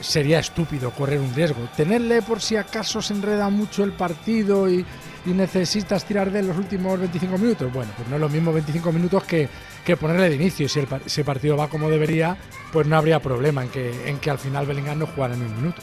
sería 0.00 0.38
estúpido 0.38 0.92
correr 0.92 1.18
un 1.20 1.34
riesgo. 1.34 1.68
Tenerle 1.76 2.22
por 2.22 2.40
si 2.40 2.54
acaso 2.56 3.02
se 3.02 3.14
enreda 3.14 3.48
mucho 3.50 3.82
el 3.82 3.90
partido 3.92 4.70
y, 4.70 4.86
y 5.26 5.30
necesitas 5.30 6.04
tirar 6.04 6.30
de 6.30 6.44
los 6.44 6.56
últimos 6.56 7.00
25 7.00 7.36
minutos, 7.36 7.72
bueno, 7.72 7.90
pues 7.96 8.08
no 8.08 8.14
es 8.14 8.20
lo 8.20 8.28
mismo 8.28 8.52
25 8.52 8.92
minutos 8.92 9.24
que, 9.24 9.48
que 9.84 9.96
ponerle 9.96 10.28
de 10.30 10.36
inicio. 10.36 10.68
Par- 10.88 11.02
si 11.04 11.20
el 11.22 11.24
partido 11.24 11.56
va 11.56 11.66
como 11.68 11.90
debería, 11.90 12.36
pues 12.72 12.86
no 12.86 12.96
habría 12.96 13.18
problema 13.20 13.64
en 13.64 13.70
que, 13.70 14.08
en 14.08 14.18
que 14.18 14.30
al 14.30 14.38
final 14.38 14.66
Bellingham 14.66 15.00
no 15.00 15.06
jugara 15.06 15.34
ni 15.34 15.44
un 15.46 15.56
minuto. 15.56 15.82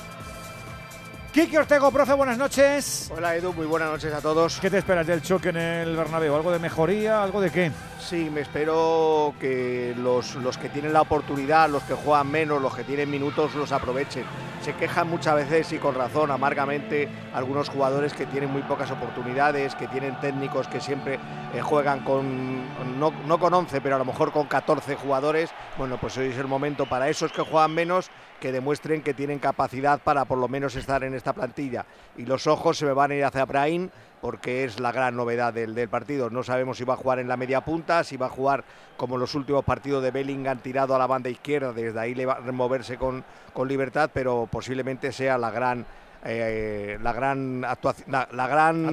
Kiki 1.35 1.57
Ortego, 1.57 1.91
profe, 1.91 2.13
buenas 2.13 2.37
noches. 2.37 3.11
Hola 3.13 3.35
Edu, 3.35 3.51
muy 3.51 3.65
buenas 3.65 3.89
noches 3.89 4.13
a 4.13 4.21
todos. 4.21 4.57
¿Qué 4.61 4.69
te 4.69 4.77
esperas 4.77 5.05
del 5.05 5.21
choque 5.21 5.49
en 5.49 5.57
el 5.57 5.93
Bernabéu? 5.97 6.33
¿Algo 6.33 6.49
de 6.49 6.59
mejoría? 6.59 7.21
¿Algo 7.21 7.41
de 7.41 7.51
qué? 7.51 7.73
Sí, 7.99 8.29
me 8.31 8.39
espero 8.39 9.33
que 9.37 9.93
los, 9.97 10.35
los 10.35 10.57
que 10.57 10.69
tienen 10.69 10.93
la 10.93 11.01
oportunidad, 11.01 11.69
los 11.69 11.83
que 11.83 11.93
juegan 11.93 12.31
menos, 12.31 12.61
los 12.61 12.73
que 12.73 12.85
tienen 12.85 13.11
minutos, 13.11 13.53
los 13.53 13.73
aprovechen. 13.73 14.23
Se 14.61 14.75
quejan 14.75 15.09
muchas 15.09 15.35
veces 15.35 15.73
y 15.73 15.77
con 15.77 15.93
razón, 15.93 16.31
amargamente, 16.31 17.09
algunos 17.33 17.67
jugadores 17.67 18.13
que 18.13 18.25
tienen 18.27 18.49
muy 18.49 18.61
pocas 18.61 18.89
oportunidades, 18.91 19.75
que 19.75 19.89
tienen 19.89 20.17
técnicos 20.21 20.69
que 20.69 20.79
siempre 20.79 21.19
eh, 21.53 21.59
juegan 21.59 22.05
con, 22.05 22.63
no, 22.97 23.11
no 23.27 23.39
con 23.39 23.53
11, 23.53 23.81
pero 23.81 23.95
a 23.95 23.99
lo 23.99 24.05
mejor 24.05 24.31
con 24.31 24.47
14 24.47 24.95
jugadores. 24.95 25.49
Bueno, 25.77 25.97
pues 25.99 26.17
hoy 26.17 26.27
es 26.29 26.37
el 26.37 26.47
momento 26.47 26.85
para 26.85 27.09
esos 27.09 27.33
que 27.33 27.41
juegan 27.41 27.73
menos 27.73 28.09
que 28.39 28.51
demuestren 28.51 29.01
que 29.01 29.13
tienen 29.13 29.39
capacidad 29.39 29.99
para 29.99 30.25
por 30.25 30.37
lo 30.37 30.47
menos 30.47 30.75
estar 30.75 31.03
en 31.03 31.13
esta 31.13 31.33
plantilla. 31.33 31.85
Y 32.17 32.25
los 32.25 32.47
ojos 32.47 32.77
se 32.77 32.85
me 32.85 32.93
van 32.93 33.11
a 33.11 33.15
ir 33.15 33.25
hacia 33.25 33.45
Brahim 33.45 33.89
porque 34.21 34.63
es 34.63 34.79
la 34.79 34.91
gran 34.91 35.15
novedad 35.15 35.53
del, 35.53 35.75
del 35.75 35.89
partido. 35.89 36.29
No 36.29 36.43
sabemos 36.43 36.77
si 36.77 36.83
va 36.83 36.95
a 36.95 36.97
jugar 36.97 37.19
en 37.19 37.27
la 37.27 37.37
media 37.37 37.61
punta, 37.61 38.03
si 38.03 38.17
va 38.17 38.25
a 38.27 38.29
jugar 38.29 38.63
como 38.97 39.17
los 39.17 39.35
últimos 39.35 39.63
partidos 39.63 40.01
de 40.03 40.11
Bellingham 40.11 40.59
tirado 40.59 40.95
a 40.95 40.99
la 40.99 41.07
banda 41.07 41.29
izquierda, 41.29 41.73
desde 41.73 41.99
ahí 41.99 42.15
le 42.15 42.25
va 42.25 42.35
a 42.37 42.51
moverse 42.51 42.97
con, 42.97 43.23
con 43.53 43.67
libertad, 43.67 44.09
pero 44.13 44.47
posiblemente 44.51 45.11
sea 45.11 45.37
la 45.37 45.51
gran 45.51 45.85
eh, 46.27 46.97
la 47.03 47.13
gran 47.13 47.63
actuación, 47.63 48.11
la, 48.11 48.27
la 48.31 48.47
gran 48.47 48.83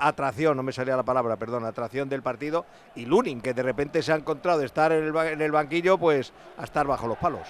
Atracción. 0.00 0.56
no 0.56 0.64
me 0.64 0.72
salía 0.72 0.96
la 0.96 1.04
palabra, 1.04 1.36
perdón, 1.36 1.64
atracción 1.64 2.08
del 2.08 2.22
partido 2.22 2.66
y 2.96 3.06
Lunin, 3.06 3.40
que 3.40 3.54
de 3.54 3.62
repente 3.62 4.02
se 4.02 4.12
ha 4.12 4.16
encontrado 4.16 4.58
de 4.58 4.66
estar 4.66 4.90
en 4.90 5.04
el, 5.04 5.12
ba- 5.12 5.30
en 5.30 5.40
el 5.40 5.52
banquillo, 5.52 5.96
pues 5.96 6.32
a 6.58 6.64
estar 6.64 6.84
bajo 6.88 7.06
los 7.06 7.18
palos. 7.18 7.46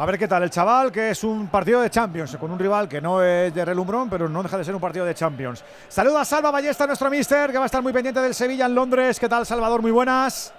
A 0.00 0.06
ver 0.06 0.18
qué 0.18 0.26
tal 0.26 0.42
el 0.42 0.48
chaval, 0.48 0.90
que 0.90 1.10
es 1.10 1.22
un 1.24 1.48
partido 1.48 1.82
de 1.82 1.90
Champions, 1.90 2.34
con 2.38 2.50
un 2.50 2.58
rival 2.58 2.88
que 2.88 3.02
no 3.02 3.22
es 3.22 3.52
de 3.52 3.62
relumbrón, 3.66 4.08
pero 4.08 4.30
no 4.30 4.42
deja 4.42 4.56
de 4.56 4.64
ser 4.64 4.74
un 4.74 4.80
partido 4.80 5.04
de 5.04 5.14
Champions. 5.14 5.62
Saluda 5.88 6.22
a 6.22 6.24
Salva 6.24 6.50
Ballesta, 6.50 6.86
nuestro 6.86 7.10
mister, 7.10 7.50
que 7.50 7.58
va 7.58 7.64
a 7.64 7.66
estar 7.66 7.82
muy 7.82 7.92
pendiente 7.92 8.18
del 8.18 8.34
Sevilla 8.34 8.64
en 8.64 8.74
Londres. 8.74 9.20
¿Qué 9.20 9.28
tal, 9.28 9.44
Salvador? 9.44 9.82
Muy 9.82 9.90
buenas. 9.90 10.54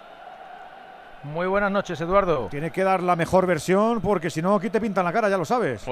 Muy 1.24 1.48
buenas 1.48 1.72
noches, 1.72 2.00
Eduardo. 2.00 2.50
Tiene 2.52 2.70
que 2.70 2.84
dar 2.84 3.02
la 3.02 3.16
mejor 3.16 3.48
versión, 3.48 4.00
porque 4.00 4.30
si 4.30 4.44
no, 4.44 4.54
aquí 4.54 4.70
te 4.70 4.80
pintan 4.80 5.06
la 5.06 5.12
cara, 5.12 5.28
ya 5.28 5.40
lo 5.40 5.46
sabes. 5.46 5.84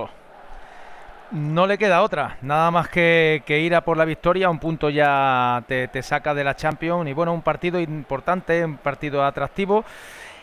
No 1.31 1.65
le 1.65 1.79
queda 1.79 2.03
otra, 2.03 2.37
nada 2.43 2.69
más 2.69 2.87
que, 2.89 3.41
que 3.47 3.59
ir 3.61 3.73
a 3.73 3.81
por 3.81 3.97
la 3.97 4.05
victoria, 4.05 4.51
un 4.51 4.59
punto 4.59 4.91
ya 4.91 5.63
te, 5.67 5.87
te 5.87 6.03
saca 6.03 6.35
de 6.35 6.43
la 6.43 6.55
Champions 6.55 7.09
y 7.09 7.13
bueno, 7.13 7.33
un 7.33 7.41
partido 7.41 7.79
importante, 7.79 8.63
un 8.63 8.77
partido 8.77 9.23
atractivo 9.23 9.85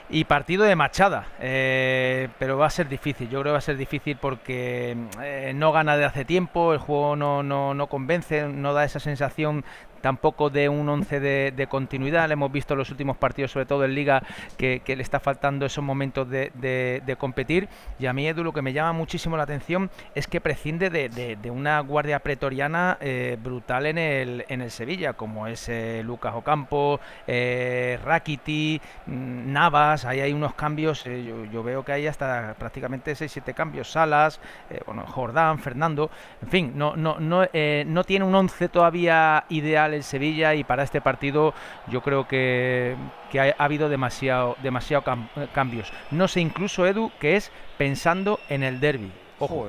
y 0.09 0.25
partido 0.25 0.65
de 0.65 0.77
machada, 0.77 1.27
eh, 1.41 2.29
pero 2.39 2.57
va 2.57 2.67
a 2.67 2.71
ser 2.71 2.89
difícil, 2.89 3.29
yo 3.29 3.41
creo 3.41 3.51
que 3.51 3.53
va 3.53 3.59
a 3.59 3.63
ser 3.63 3.77
difícil 3.77 4.17
porque 4.17 4.97
eh, 5.23 5.53
no 5.55 5.73
gana 5.73 5.97
de 5.97 6.05
hace 6.05 6.25
tiempo, 6.25 6.73
el 6.73 6.79
juego 6.79 7.17
no, 7.17 7.43
no, 7.43 7.75
no 7.75 7.87
convence, 7.89 8.49
no 8.49 8.73
da 8.73 8.85
esa 8.85 9.01
sensación 9.01 9.65
tampoco 10.07 10.51
de 10.51 10.69
un 10.69 10.89
11 10.89 11.19
de, 11.19 11.67
continuidad. 11.69 12.29
Le 12.29 12.35
hemos 12.35 12.53
visto 12.53 12.75
en 12.75 12.79
los 12.79 12.91
últimos 12.93 13.17
partidos, 13.17 13.51
sobre 13.51 13.67
todo 13.67 13.85
en 13.85 13.93
Liga, 13.93 14.23
que, 14.57 14.81
le 14.87 15.03
está 15.03 15.19
faltando 15.19 15.67
esos 15.67 15.83
momentos 15.83 16.31
de, 16.31 17.17
competir. 17.19 17.69
Y 17.99 18.07
a 18.07 18.13
mí, 18.13 18.29
Edu, 18.29 18.45
lo 18.45 18.53
que 18.53 18.63
me 18.63 18.73
llama 18.73 18.93
muchísimo 18.93 19.37
la 19.37 19.43
atención 19.43 19.91
es 20.15 20.29
que 20.29 20.41
prescinde 20.41 20.91
de, 20.91 21.51
una 21.51 21.81
guardia 21.81 22.21
pretoriana 22.21 22.99
eh, 23.01 23.37
brutal 23.43 23.87
en 23.87 23.99
el, 23.99 24.71
Sevilla, 24.71 25.15
como 25.15 25.49
es 25.49 25.69
eh, 25.69 26.03
Lucas 26.05 26.35
Ocampo, 26.37 27.01
eh, 27.27 27.99
Rakiti, 28.05 28.81
mm, 29.07 29.53
Navas. 29.53 30.05
Ahí 30.05 30.21
hay 30.21 30.33
unos 30.33 30.55
cambios, 30.55 31.05
eh, 31.07 31.49
yo, 31.53 31.63
veo 31.65 31.85
que 31.85 31.91
hay 31.91 32.07
hasta 32.07 32.55
prácticamente 32.57 33.13
6-7 33.17 33.55
cambios. 33.55 33.91
Salas, 33.91 34.39
bueno, 34.87 35.05
Jordán, 35.09 35.59
Fernando. 35.59 36.13
En 36.43 36.49
fin, 36.49 36.73
no, 36.77 36.95
no, 36.95 37.19
no, 37.19 37.45
no 37.87 38.05
tiene 38.05 38.25
un 38.25 38.35
11 38.37 38.69
todavía 38.69 39.47
ideal 39.49 39.96
el 39.97 40.05
Sevilla 40.05 40.55
y 40.55 40.63
para 40.65 40.83
este 40.85 41.01
partido 41.01 41.53
yo 41.89 42.01
creo 42.03 42.29
que, 42.29 42.97
que 43.31 43.41
ha, 43.41 43.55
ha 43.59 43.65
habido 43.65 43.89
demasiado, 43.89 44.57
demasiado 44.63 45.03
cam- 45.05 45.29
eh, 45.37 45.49
cambios. 45.53 45.93
No 46.11 46.29
sé 46.29 46.41
incluso, 46.41 46.87
Edu, 46.87 47.11
que 47.19 47.37
es 47.37 47.51
pensando 47.79 48.39
en 48.49 48.63
el 48.63 48.79
derby. 48.81 49.11
Ojo. 49.39 49.69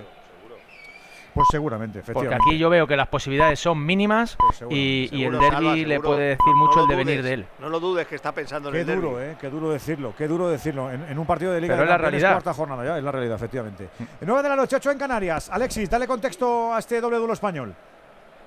Pues 1.34 1.48
seguramente, 1.52 2.00
Porque 2.00 2.12
efectivamente. 2.14 2.44
aquí 2.50 2.58
yo 2.58 2.68
veo 2.68 2.88
que 2.88 2.96
las 2.98 3.08
posibilidades 3.10 3.60
son 3.60 3.86
mínimas 3.86 4.36
y, 4.72 5.08
y 5.12 5.24
el 5.26 5.38
derby 5.38 5.86
le 5.86 6.00
puede 6.00 6.30
decir 6.30 6.46
No 6.48 6.56
mucho 6.56 6.78
lo 6.78 6.84
el 6.86 6.88
devenir 6.90 7.18
dudes, 7.18 7.26
de 7.26 7.34
él. 7.34 7.46
No 7.60 7.70
lo 7.70 7.80
dudes 7.80 8.08
que 8.08 8.16
está 8.16 8.32
pensando 8.32 8.72
Qué 8.72 8.82
en 8.82 8.90
el 8.90 8.96
duro, 8.96 9.18
derbi. 9.18 9.34
eh, 9.34 9.38
qué 9.40 9.50
duro 9.52 9.70
decirlo, 9.70 10.16
qué 10.18 10.28
duro 10.28 10.50
decirlo. 10.50 10.90
En, 10.90 11.04
en 11.04 11.20
un 11.20 11.28
partido 11.28 11.52
de 11.52 11.62
Liga 11.62 11.76
Pero 11.76 11.86
de 11.86 11.86
es 11.86 11.92
la 11.92 11.98
realidad. 12.00 12.32
cuarta 12.32 12.54
jornada 12.56 12.84
ya, 12.84 12.98
es 12.98 13.04
la 13.04 13.12
realidad, 13.12 13.36
efectivamente. 13.36 13.88
9 14.22 14.42
de 14.42 14.50
la 14.50 14.56
noche, 14.56 14.78
8 14.78 14.90
en 14.90 14.98
Canarias. 14.98 15.50
Alexis, 15.52 15.88
dale 15.88 16.08
contexto 16.08 16.74
a 16.74 16.80
este 16.80 17.00
doble 17.00 17.18
duelo 17.18 17.34
español. 17.34 17.76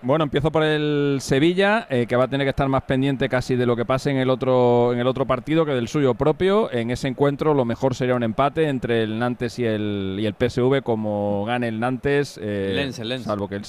Bueno, 0.02 0.24
empiezo 0.24 0.50
por 0.50 0.62
el 0.62 1.18
Sevilla, 1.20 1.86
eh, 1.90 2.06
que 2.06 2.16
va 2.16 2.24
a 2.24 2.28
tener 2.28 2.46
que 2.46 2.50
estar 2.50 2.66
más 2.68 2.84
pendiente 2.84 3.28
casi 3.28 3.54
de 3.54 3.66
lo 3.66 3.76
que 3.76 3.84
pase 3.84 4.10
en 4.10 4.16
el 4.16 4.30
otro 4.30 4.94
en 4.94 4.98
el 4.98 5.06
otro 5.06 5.26
partido 5.26 5.66
que 5.66 5.72
del 5.72 5.88
suyo 5.88 6.14
propio. 6.14 6.72
En 6.72 6.90
ese 6.90 7.06
encuentro 7.08 7.52
lo 7.52 7.66
mejor 7.66 7.94
sería 7.94 8.14
un 8.14 8.22
empate 8.22 8.68
entre 8.68 9.02
el 9.02 9.18
Nantes 9.18 9.58
y 9.58 9.66
el, 9.66 10.16
y 10.18 10.24
el 10.24 10.34
PSV, 10.34 10.82
como 10.82 11.44
gane 11.44 11.68
el 11.68 11.78
Nantes. 11.78 12.40
eh, 12.42 12.72
Lens, 12.74 12.98
el 12.98 13.10
Lens. 13.10 13.24
Salvo 13.24 13.46
que 13.46 13.56
el, 13.56 13.62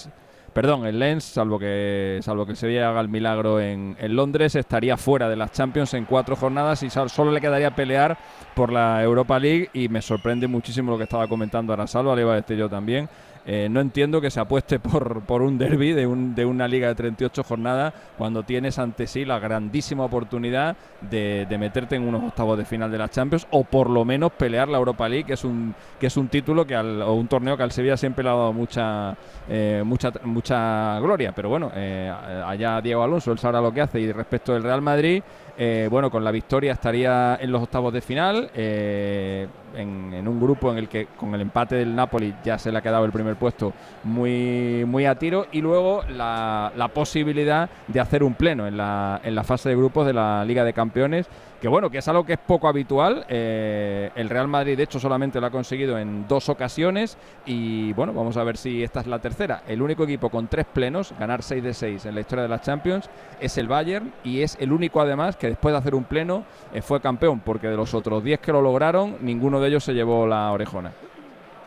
perdón, 0.53 0.85
el 0.85 0.99
Lens, 0.99 1.25
salvo 1.25 1.59
que 1.59 2.19
salvo 2.21 2.45
que 2.45 2.51
el 2.51 2.57
Sevilla 2.57 2.89
haga 2.89 3.01
el 3.01 3.09
milagro 3.09 3.59
en, 3.59 3.97
en 3.99 4.15
Londres, 4.15 4.55
estaría 4.55 4.95
fuera 4.95 5.27
de 5.27 5.35
las 5.35 5.51
Champions 5.51 5.93
en 5.95 6.05
cuatro 6.05 6.37
jornadas 6.37 6.81
y 6.83 6.89
solo 6.89 7.31
le 7.31 7.41
quedaría 7.41 7.75
pelear 7.75 8.17
por 8.55 8.71
la 8.71 9.03
Europa 9.03 9.37
League. 9.37 9.69
Y 9.73 9.89
me 9.89 10.01
sorprende 10.01 10.47
muchísimo 10.47 10.91
lo 10.91 10.97
que 10.97 11.03
estaba 11.03 11.27
comentando 11.27 11.73
ahora 11.73 11.87
Salva, 11.87 12.15
le 12.15 12.21
iba 12.21 12.31
a 12.31 12.37
decir 12.37 12.55
yo 12.55 12.69
también. 12.69 13.09
Eh, 13.43 13.67
no 13.71 13.79
entiendo 13.81 14.21
que 14.21 14.29
se 14.29 14.39
apueste 14.39 14.79
por, 14.79 15.21
por 15.21 15.41
un 15.41 15.57
derby 15.57 15.93
de, 15.93 16.05
un- 16.05 16.35
de 16.35 16.45
una 16.45 16.67
liga 16.67 16.87
de 16.89 16.95
38 16.95 17.43
jornadas 17.43 17.91
cuando 18.17 18.43
tienes 18.43 18.77
ante 18.77 19.07
sí 19.07 19.25
la 19.25 19.39
grandísima 19.39 20.03
oportunidad 20.05 20.75
de, 21.09 21.47
de 21.49 21.57
meterte 21.57 21.95
en 21.95 22.03
unos 22.07 22.23
octavos 22.23 22.55
de 22.57 22.65
final 22.65 22.91
de 22.91 22.99
la 22.99 23.09
Champions 23.09 23.47
o 23.49 23.63
por 23.63 23.89
lo 23.89 24.05
menos 24.05 24.31
pelear 24.33 24.69
la 24.69 24.77
Europa 24.77 25.09
League, 25.09 25.23
que 25.25 25.33
es 25.33 25.43
un, 25.43 25.73
que 25.99 26.05
es 26.07 26.17
un 26.17 26.27
título 26.27 26.67
que 26.67 26.75
al- 26.75 27.01
o 27.01 27.13
un 27.13 27.27
torneo 27.27 27.57
que 27.57 27.63
al 27.63 27.71
Sevilla 27.71 27.97
siempre 27.97 28.23
le 28.23 28.29
ha 28.29 28.33
dado 28.33 28.53
mucha, 28.53 29.15
eh, 29.49 29.81
mucha, 29.83 30.11
mucha 30.23 30.99
gloria. 30.99 31.31
Pero 31.35 31.49
bueno, 31.49 31.71
eh, 31.75 32.13
allá 32.45 32.79
Diego 32.79 33.01
Alonso, 33.01 33.31
él 33.31 33.39
sabrá 33.39 33.59
lo 33.59 33.73
que 33.73 33.81
hace. 33.81 33.99
Y 33.99 34.11
respecto 34.11 34.53
del 34.53 34.61
Real 34.63 34.81
Madrid, 34.83 35.23
eh, 35.63 35.87
bueno, 35.91 36.09
con 36.09 36.23
la 36.23 36.31
victoria 36.31 36.71
estaría 36.71 37.37
en 37.39 37.51
los 37.51 37.61
octavos 37.61 37.93
de 37.93 38.01
final, 38.01 38.49
eh, 38.55 39.45
en, 39.75 40.11
en 40.11 40.27
un 40.27 40.41
grupo 40.41 40.71
en 40.71 40.79
el 40.79 40.89
que 40.89 41.05
con 41.15 41.35
el 41.35 41.41
empate 41.41 41.75
del 41.75 41.93
Napoli 41.95 42.33
ya 42.43 42.57
se 42.57 42.71
le 42.71 42.79
ha 42.79 42.81
quedado 42.81 43.05
el 43.05 43.11
primer 43.11 43.35
puesto 43.35 43.71
muy, 44.03 44.83
muy 44.87 45.05
a 45.05 45.13
tiro 45.13 45.45
y 45.51 45.61
luego 45.61 46.01
la, 46.09 46.71
la 46.75 46.87
posibilidad 46.87 47.69
de 47.87 47.99
hacer 47.99 48.23
un 48.23 48.33
pleno 48.33 48.65
en 48.65 48.75
la, 48.75 49.21
en 49.23 49.35
la 49.35 49.43
fase 49.43 49.69
de 49.69 49.75
grupos 49.75 50.07
de 50.07 50.13
la 50.13 50.43
Liga 50.45 50.63
de 50.63 50.73
Campeones, 50.73 51.27
que 51.61 51.67
bueno, 51.67 51.91
que 51.91 51.99
es 51.99 52.07
algo 52.07 52.25
que 52.25 52.33
es 52.33 52.39
poco 52.39 52.67
habitual. 52.67 53.23
eh, 53.29 54.09
el 54.15 54.29
Real 54.29 54.47
Madrid, 54.47 54.75
de 54.75 54.83
hecho, 54.83 54.99
solamente 54.99 55.39
lo 55.39 55.45
ha 55.45 55.51
conseguido 55.51 55.99
en 55.99 56.27
dos 56.27 56.49
ocasiones 56.49 57.19
y 57.45 57.93
bueno, 57.93 58.13
vamos 58.13 58.35
a 58.35 58.43
ver 58.43 58.57
si 58.57 58.83
esta 58.83 59.01
es 59.01 59.07
la 59.07 59.19
tercera. 59.19 59.61
El 59.67 59.83
único 59.83 60.03
equipo 60.03 60.29
con 60.29 60.47
tres 60.47 60.65
plenos, 60.65 61.13
ganar 61.19 61.43
6 61.43 61.63
de 61.63 61.73
6 61.75 62.05
en 62.07 62.15
la 62.15 62.21
historia 62.21 62.41
de 62.41 62.49
las 62.49 62.61
Champions, 62.61 63.07
es 63.39 63.59
el 63.59 63.67
Bayern 63.67 64.11
y 64.23 64.41
es 64.41 64.57
el 64.59 64.71
único 64.71 64.99
además 65.01 65.35
que 65.35 65.49
después 65.49 65.71
de 65.71 65.77
hacer 65.77 65.93
un 65.93 66.05
pleno 66.05 66.45
eh, 66.73 66.81
fue 66.81 66.99
campeón, 66.99 67.41
porque 67.41 67.67
de 67.67 67.77
los 67.77 67.93
otros 67.93 68.23
10 68.23 68.39
que 68.39 68.51
lo 68.51 68.61
lograron, 68.63 69.17
ninguno 69.21 69.59
de 69.59 69.67
ellos 69.67 69.83
se 69.83 69.93
llevó 69.93 70.25
la 70.25 70.51
orejona. 70.51 70.91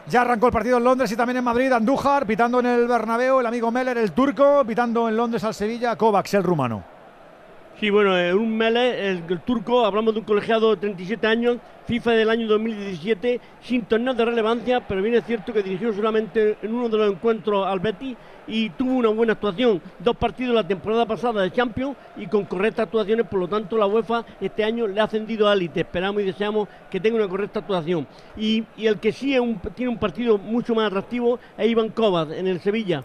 Ya 0.08 0.22
arrancó 0.22 0.48
el 0.48 0.52
partido 0.52 0.78
en 0.78 0.84
Londres 0.84 1.12
y 1.12 1.16
también 1.16 1.36
en 1.36 1.44
Madrid. 1.44 1.70
Andújar 1.70 2.26
pitando 2.26 2.58
en 2.58 2.66
el 2.66 2.88
Bernabéu, 2.88 3.38
el 3.38 3.46
amigo 3.46 3.70
Meller, 3.70 3.96
el 3.96 4.10
turco, 4.10 4.64
pitando 4.66 5.08
en 5.08 5.16
Londres 5.16 5.44
al 5.44 5.54
Sevilla, 5.54 5.94
Kovacs, 5.94 6.34
el 6.34 6.42
rumano. 6.42 6.93
Sí, 7.84 7.90
bueno, 7.90 8.16
eh, 8.16 8.32
un 8.32 8.56
Mele, 8.56 9.10
el, 9.10 9.40
turco, 9.42 9.84
hablamos 9.84 10.14
de 10.14 10.20
un 10.20 10.24
colegiado 10.24 10.70
de 10.70 10.78
37 10.78 11.26
años, 11.26 11.58
FIFA 11.86 12.12
del 12.12 12.30
año 12.30 12.46
2017, 12.46 13.42
sin 13.60 13.82
torneos 13.82 14.16
de 14.16 14.24
relevancia, 14.24 14.80
pero 14.88 15.02
bien 15.02 15.16
es 15.16 15.26
cierto 15.26 15.52
que 15.52 15.62
dirigió 15.62 15.92
solamente 15.92 16.56
en 16.62 16.72
uno 16.72 16.88
de 16.88 16.96
los 16.96 17.12
encuentros 17.12 17.66
al 17.66 17.80
Betis 17.80 18.16
y 18.46 18.70
tuvo 18.70 18.94
una 18.94 19.10
buena 19.10 19.34
actuación. 19.34 19.82
Dos 19.98 20.16
partidos 20.16 20.54
la 20.54 20.66
temporada 20.66 21.04
pasada 21.04 21.42
de 21.42 21.52
Champions 21.52 21.94
y 22.16 22.26
con 22.26 22.46
correctas 22.46 22.86
actuaciones, 22.86 23.26
por 23.26 23.38
lo 23.38 23.48
tanto 23.48 23.76
la 23.76 23.84
UEFA 23.84 24.24
este 24.40 24.64
año 24.64 24.86
le 24.86 24.98
ha 24.98 25.04
ascendido 25.04 25.46
a 25.46 25.52
élite. 25.52 25.80
Esperamos 25.80 26.22
y 26.22 26.24
deseamos 26.24 26.66
que 26.90 27.00
tenga 27.00 27.18
una 27.18 27.28
correcta 27.28 27.58
actuación. 27.58 28.06
Y, 28.34 28.64
el 28.78 28.98
que 28.98 29.12
sí 29.12 29.36
tiene 29.74 29.92
un 29.92 29.98
partido 29.98 30.38
mucho 30.38 30.74
más 30.74 30.86
atractivo 30.86 31.38
es 31.58 31.68
Iván 31.68 31.90
Kovac 31.90 32.30
en 32.30 32.46
el 32.46 32.60
Sevilla 32.60 33.04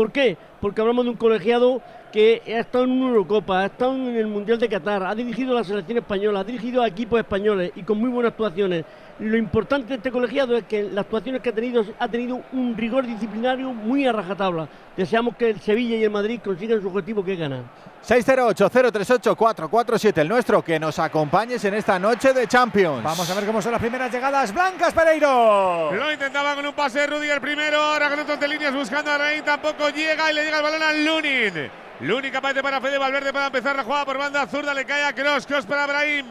¿Por 0.00 0.12
qué? 0.12 0.38
Porque 0.62 0.80
hablamos 0.80 1.04
de 1.04 1.10
un 1.10 1.18
colegiado 1.18 1.82
que 2.10 2.40
ha 2.46 2.60
estado 2.60 2.84
en 2.84 2.92
una 2.92 3.10
Eurocopa, 3.10 3.60
ha 3.60 3.66
estado 3.66 3.94
en 3.96 4.16
el 4.16 4.28
Mundial 4.28 4.58
de 4.58 4.66
Qatar, 4.66 5.02
ha 5.02 5.14
dirigido 5.14 5.52
la 5.52 5.62
selección 5.62 5.98
española, 5.98 6.40
ha 6.40 6.44
dirigido 6.44 6.80
a 6.80 6.88
equipos 6.88 7.20
españoles 7.20 7.70
y 7.76 7.82
con 7.82 7.98
muy 7.98 8.08
buenas 8.08 8.30
actuaciones. 8.32 8.86
Lo 9.20 9.36
importante 9.36 9.88
de 9.88 9.96
este 9.96 10.10
colegiado 10.10 10.56
es 10.56 10.64
que 10.64 10.84
las 10.84 11.04
actuaciones 11.04 11.42
que 11.42 11.50
ha 11.50 11.52
tenido 11.52 11.84
ha 11.98 12.08
tenido 12.08 12.40
un 12.52 12.74
rigor 12.74 13.06
disciplinario 13.06 13.70
muy 13.70 14.06
a 14.06 14.12
rajatabla. 14.12 14.66
Deseamos 14.96 15.36
que 15.36 15.50
el 15.50 15.60
Sevilla 15.60 15.96
y 15.96 16.04
el 16.04 16.10
Madrid 16.10 16.40
consigan 16.42 16.80
su 16.80 16.88
objetivo 16.88 17.22
que 17.22 17.34
es 17.34 17.38
ganar. 17.38 17.64
608-038-447, 18.02 20.22
el 20.22 20.28
nuestro, 20.28 20.64
que 20.64 20.80
nos 20.80 20.98
acompañes 20.98 21.62
en 21.66 21.74
esta 21.74 21.98
noche 21.98 22.32
de 22.32 22.46
Champions. 22.46 23.02
Vamos 23.02 23.30
a 23.30 23.34
ver 23.34 23.44
cómo 23.44 23.60
son 23.60 23.72
las 23.72 23.80
primeras 23.82 24.10
llegadas 24.10 24.54
blancas, 24.54 24.94
Pereiro. 24.94 25.92
Lo 25.92 26.10
intentaba 26.10 26.54
con 26.54 26.64
un 26.64 26.72
pase 26.72 27.00
de 27.00 27.08
Rudy 27.08 27.28
el 27.28 27.42
primero, 27.42 27.76
ahora 27.76 28.08
con 28.08 28.20
otros 28.20 28.40
de 28.40 28.48
líneas 28.48 28.74
buscando 28.74 29.10
a 29.10 29.18
Rein, 29.18 29.44
tampoco 29.44 29.90
llega 29.90 30.30
y 30.30 30.34
le 30.34 30.44
llega 30.44 30.56
el 30.56 30.62
balón 30.62 30.82
a 30.82 30.94
Lunin. 30.94 31.70
Lunin 32.00 32.32
capaz 32.32 32.54
de 32.54 32.62
para 32.62 32.80
Fede 32.80 32.96
Valverde 32.96 33.34
para 33.34 33.48
empezar 33.48 33.76
la 33.76 33.84
jugada 33.84 34.06
por 34.06 34.16
banda 34.16 34.46
zurda, 34.46 34.72
le 34.72 34.86
cae 34.86 35.04
a 35.04 35.12
Cross, 35.12 35.46
Cross 35.46 35.66
para 35.66 35.86
Brahim. 35.86 36.24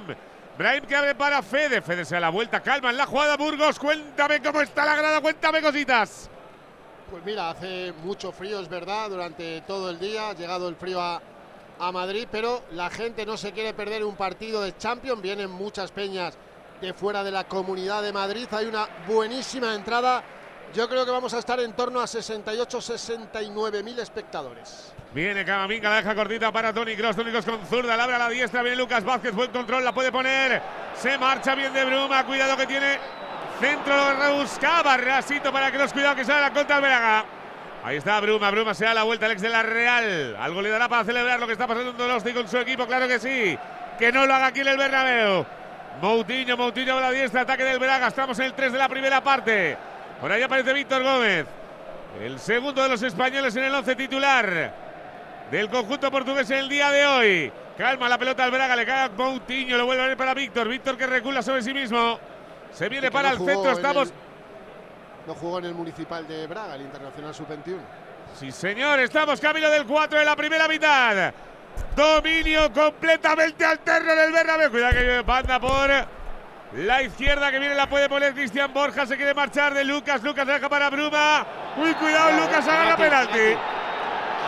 Brahim 0.60 0.84
que 0.84 0.94
abre 0.94 1.16
para 1.16 1.42
Fede, 1.42 1.82
Fede 1.82 2.04
se 2.04 2.16
da 2.16 2.20
la 2.20 2.30
vuelta, 2.32 2.60
calma 2.60 2.90
en 2.90 2.98
la 2.98 3.06
jugada 3.06 3.38
Burgos, 3.38 3.80
cuéntame 3.80 4.42
cómo 4.42 4.60
está 4.60 4.84
la 4.84 4.94
grada, 4.98 5.22
cuéntame 5.22 5.62
cositas. 5.62 6.30
Pues 7.10 7.24
mira, 7.24 7.52
hace 7.52 7.94
mucho 8.04 8.34
frío, 8.34 8.60
es 8.60 8.68
verdad, 8.68 9.10
durante 9.10 9.62
todo 9.62 9.90
el 9.90 9.98
día 9.98 10.32
ha 10.32 10.34
llegado 10.34 10.68
el 10.68 10.76
frío 10.76 11.00
a, 11.00 11.22
a 11.80 11.92
Madrid, 11.94 12.28
pero 12.30 12.64
la 12.72 12.90
gente 12.90 13.26
no 13.26 13.38
se 13.38 13.54
quiere 13.54 13.74
perder 13.74 14.04
un 14.04 14.18
partido 14.18 14.62
de 14.62 14.76
Champions, 14.76 15.22
vienen 15.22 15.50
muchas 15.50 15.92
peñas 15.92 16.38
de 16.82 16.94
fuera 16.94 17.24
de 17.24 17.32
la 17.32 17.46
comunidad 17.46 18.04
de 18.04 18.12
Madrid, 18.12 18.46
hay 18.52 18.66
una 18.66 18.86
buenísima 19.08 19.74
entrada, 19.74 20.22
yo 20.74 20.90
creo 20.90 21.06
que 21.06 21.12
vamos 21.12 21.34
a 21.34 21.40
estar 21.40 21.62
en 21.62 21.72
torno 21.72 22.02
a 22.02 22.04
68-69 22.04 23.82
mil 23.82 23.98
espectadores. 23.98 24.92
Viene 25.12 25.44
Camavinga, 25.44 25.90
la 25.90 25.96
deja 25.98 26.14
cortita 26.14 26.52
para 26.52 26.72
Tony 26.72 26.96
Cross. 26.96 27.16
Tony 27.16 27.32
Cross 27.32 27.46
con 27.46 27.66
zurda, 27.66 27.98
la 27.98 28.04
abre 28.04 28.16
a 28.16 28.20
la 28.20 28.30
diestra. 28.30 28.62
Viene 28.62 28.78
Lucas 28.78 29.04
Vázquez, 29.04 29.34
buen 29.34 29.50
control, 29.50 29.84
la 29.84 29.92
puede 29.92 30.12
poner. 30.12 30.62
Se 30.96 31.18
marcha 31.18 31.56
bien 31.56 31.74
de 31.74 31.84
Bruma. 31.84 32.24
Cuidado 32.26 32.56
que 32.56 32.68
tiene 32.68 33.00
centro, 33.60 33.96
lo 33.96 34.20
rebuscaba. 34.20 34.98
Rasito 34.98 35.52
para 35.52 35.72
Cross. 35.72 35.94
Cuidado 35.94 36.16
que 36.16 36.26
sale 36.26 36.42
la 36.42 36.54
contra 36.54 36.76
Alveraga. 36.76 37.26
Ahí 37.84 37.98
está 37.98 38.20
Bruma, 38.20 38.52
Bruma 38.52 38.74
se 38.74 38.86
da 38.86 38.94
la 38.94 39.04
vuelta, 39.04 39.26
el 39.26 39.32
ex 39.32 39.42
de 39.42 39.50
la 39.50 39.64
Real. 39.64 40.36
Algo 40.40 40.62
le 40.62 40.70
dará 40.70 40.88
para 40.88 41.04
celebrar 41.04 41.40
lo 41.40 41.48
que 41.48 41.54
está 41.54 41.66
pasando 41.66 41.92
en 41.92 41.98
Donosti 41.98 42.34
con 42.34 42.48
su 42.48 42.58
equipo, 42.58 42.86
claro 42.86 43.08
que 43.08 43.20
sí. 43.20 43.58
Que 43.98 44.12
no 44.12 44.28
lo 44.28 44.36
haga 44.36 44.48
aquí 44.48 44.60
en 44.60 44.68
el 44.68 44.78
Bernabéu. 44.78 45.46
Moutinho, 46.02 46.56
Moutinho 46.56 46.98
a 46.98 47.02
la 47.02 47.12
diestra, 47.12 47.42
ataque 47.42 47.64
del 47.64 47.80
Braga. 47.80 48.08
Estamos 48.08 48.38
en 48.40 48.46
el 48.46 48.54
3 48.54 48.74
de 48.74 48.78
la 48.78 48.88
primera 48.88 49.22
parte. 49.22 49.76
Por 50.22 50.32
ahí 50.32 50.44
aparece 50.44 50.72
Víctor 50.74 51.02
Gómez. 51.02 51.48
El 52.22 52.38
segundo 52.38 52.84
de 52.84 52.90
los 52.90 53.02
españoles 53.02 53.56
en 53.56 53.64
el 53.64 53.74
11 53.74 53.96
titular 53.96 54.89
del 55.52 55.70
conjunto 55.70 56.12
portugués 56.12 56.50
en 56.52 56.58
el 56.60 56.70
día 56.70 56.92
de 56.92 57.06
hoy. 57.08 57.52
Calma 57.78 58.10
la 58.10 58.18
pelota 58.18 58.44
al 58.44 58.52
Braga, 58.52 58.76
le 58.76 58.86
cae 58.86 59.06
a 59.06 59.10
Moutinho, 59.10 59.78
lo 59.78 59.86
vuelve 59.86 60.04
a 60.04 60.08
ver 60.08 60.18
para 60.18 60.34
Víctor. 60.34 60.68
Víctor 60.68 60.98
que 60.98 61.08
recula 61.08 61.42
sobre 61.42 61.62
sí 61.64 61.74
mismo. 61.74 62.20
Se 62.74 62.90
viene 62.90 63.10
para 63.10 63.30
no 63.30 63.36
el 63.36 63.40
centro, 63.46 63.70
en 63.72 63.76
estamos. 63.78 64.08
el- 64.10 64.14
no 65.28 65.36
jugó 65.36 65.60
en 65.60 65.66
el 65.66 65.74
Municipal 65.74 66.28
de 66.28 66.48
Braga, 66.48 66.76
el 66.76 66.82
Internacional 66.82 67.34
Sub-21. 67.34 67.78
Sí, 68.36 68.52
señor, 68.52 69.00
estamos 69.00 69.40
camino 69.40 69.70
del 69.70 69.86
4 69.86 70.20
de 70.20 70.26
la 70.26 70.36
primera 70.36 70.68
mitad. 70.68 71.34
Dominio 71.96 72.72
completamente 72.74 73.64
alterno 73.66 74.12
en 74.12 74.20
el 74.20 74.32
Bernabéu. 74.32 74.70
Cuidado 74.72 74.94
que 74.94 75.02
viene 75.04 75.22
banda 75.22 75.60
por 75.60 75.90
la 76.74 77.02
izquierda 77.02 77.52
que 77.52 77.60
viene, 77.60 77.76
la 77.76 77.88
puede 77.90 78.08
poner 78.10 78.34
Cristian 78.34 78.72
Borja. 78.74 79.06
Se 79.06 79.16
quiere 79.18 79.34
marchar 79.34 79.74
de 79.74 79.84
Lucas. 79.84 80.22
Lucas 80.22 80.46
deja 80.46 80.68
para 80.70 80.90
Bruma. 80.90 81.46
Uy, 81.78 81.94
cuidado, 81.94 82.32
Lucas 82.40 82.68
agarra 82.68 82.98
penalti. 82.98 83.58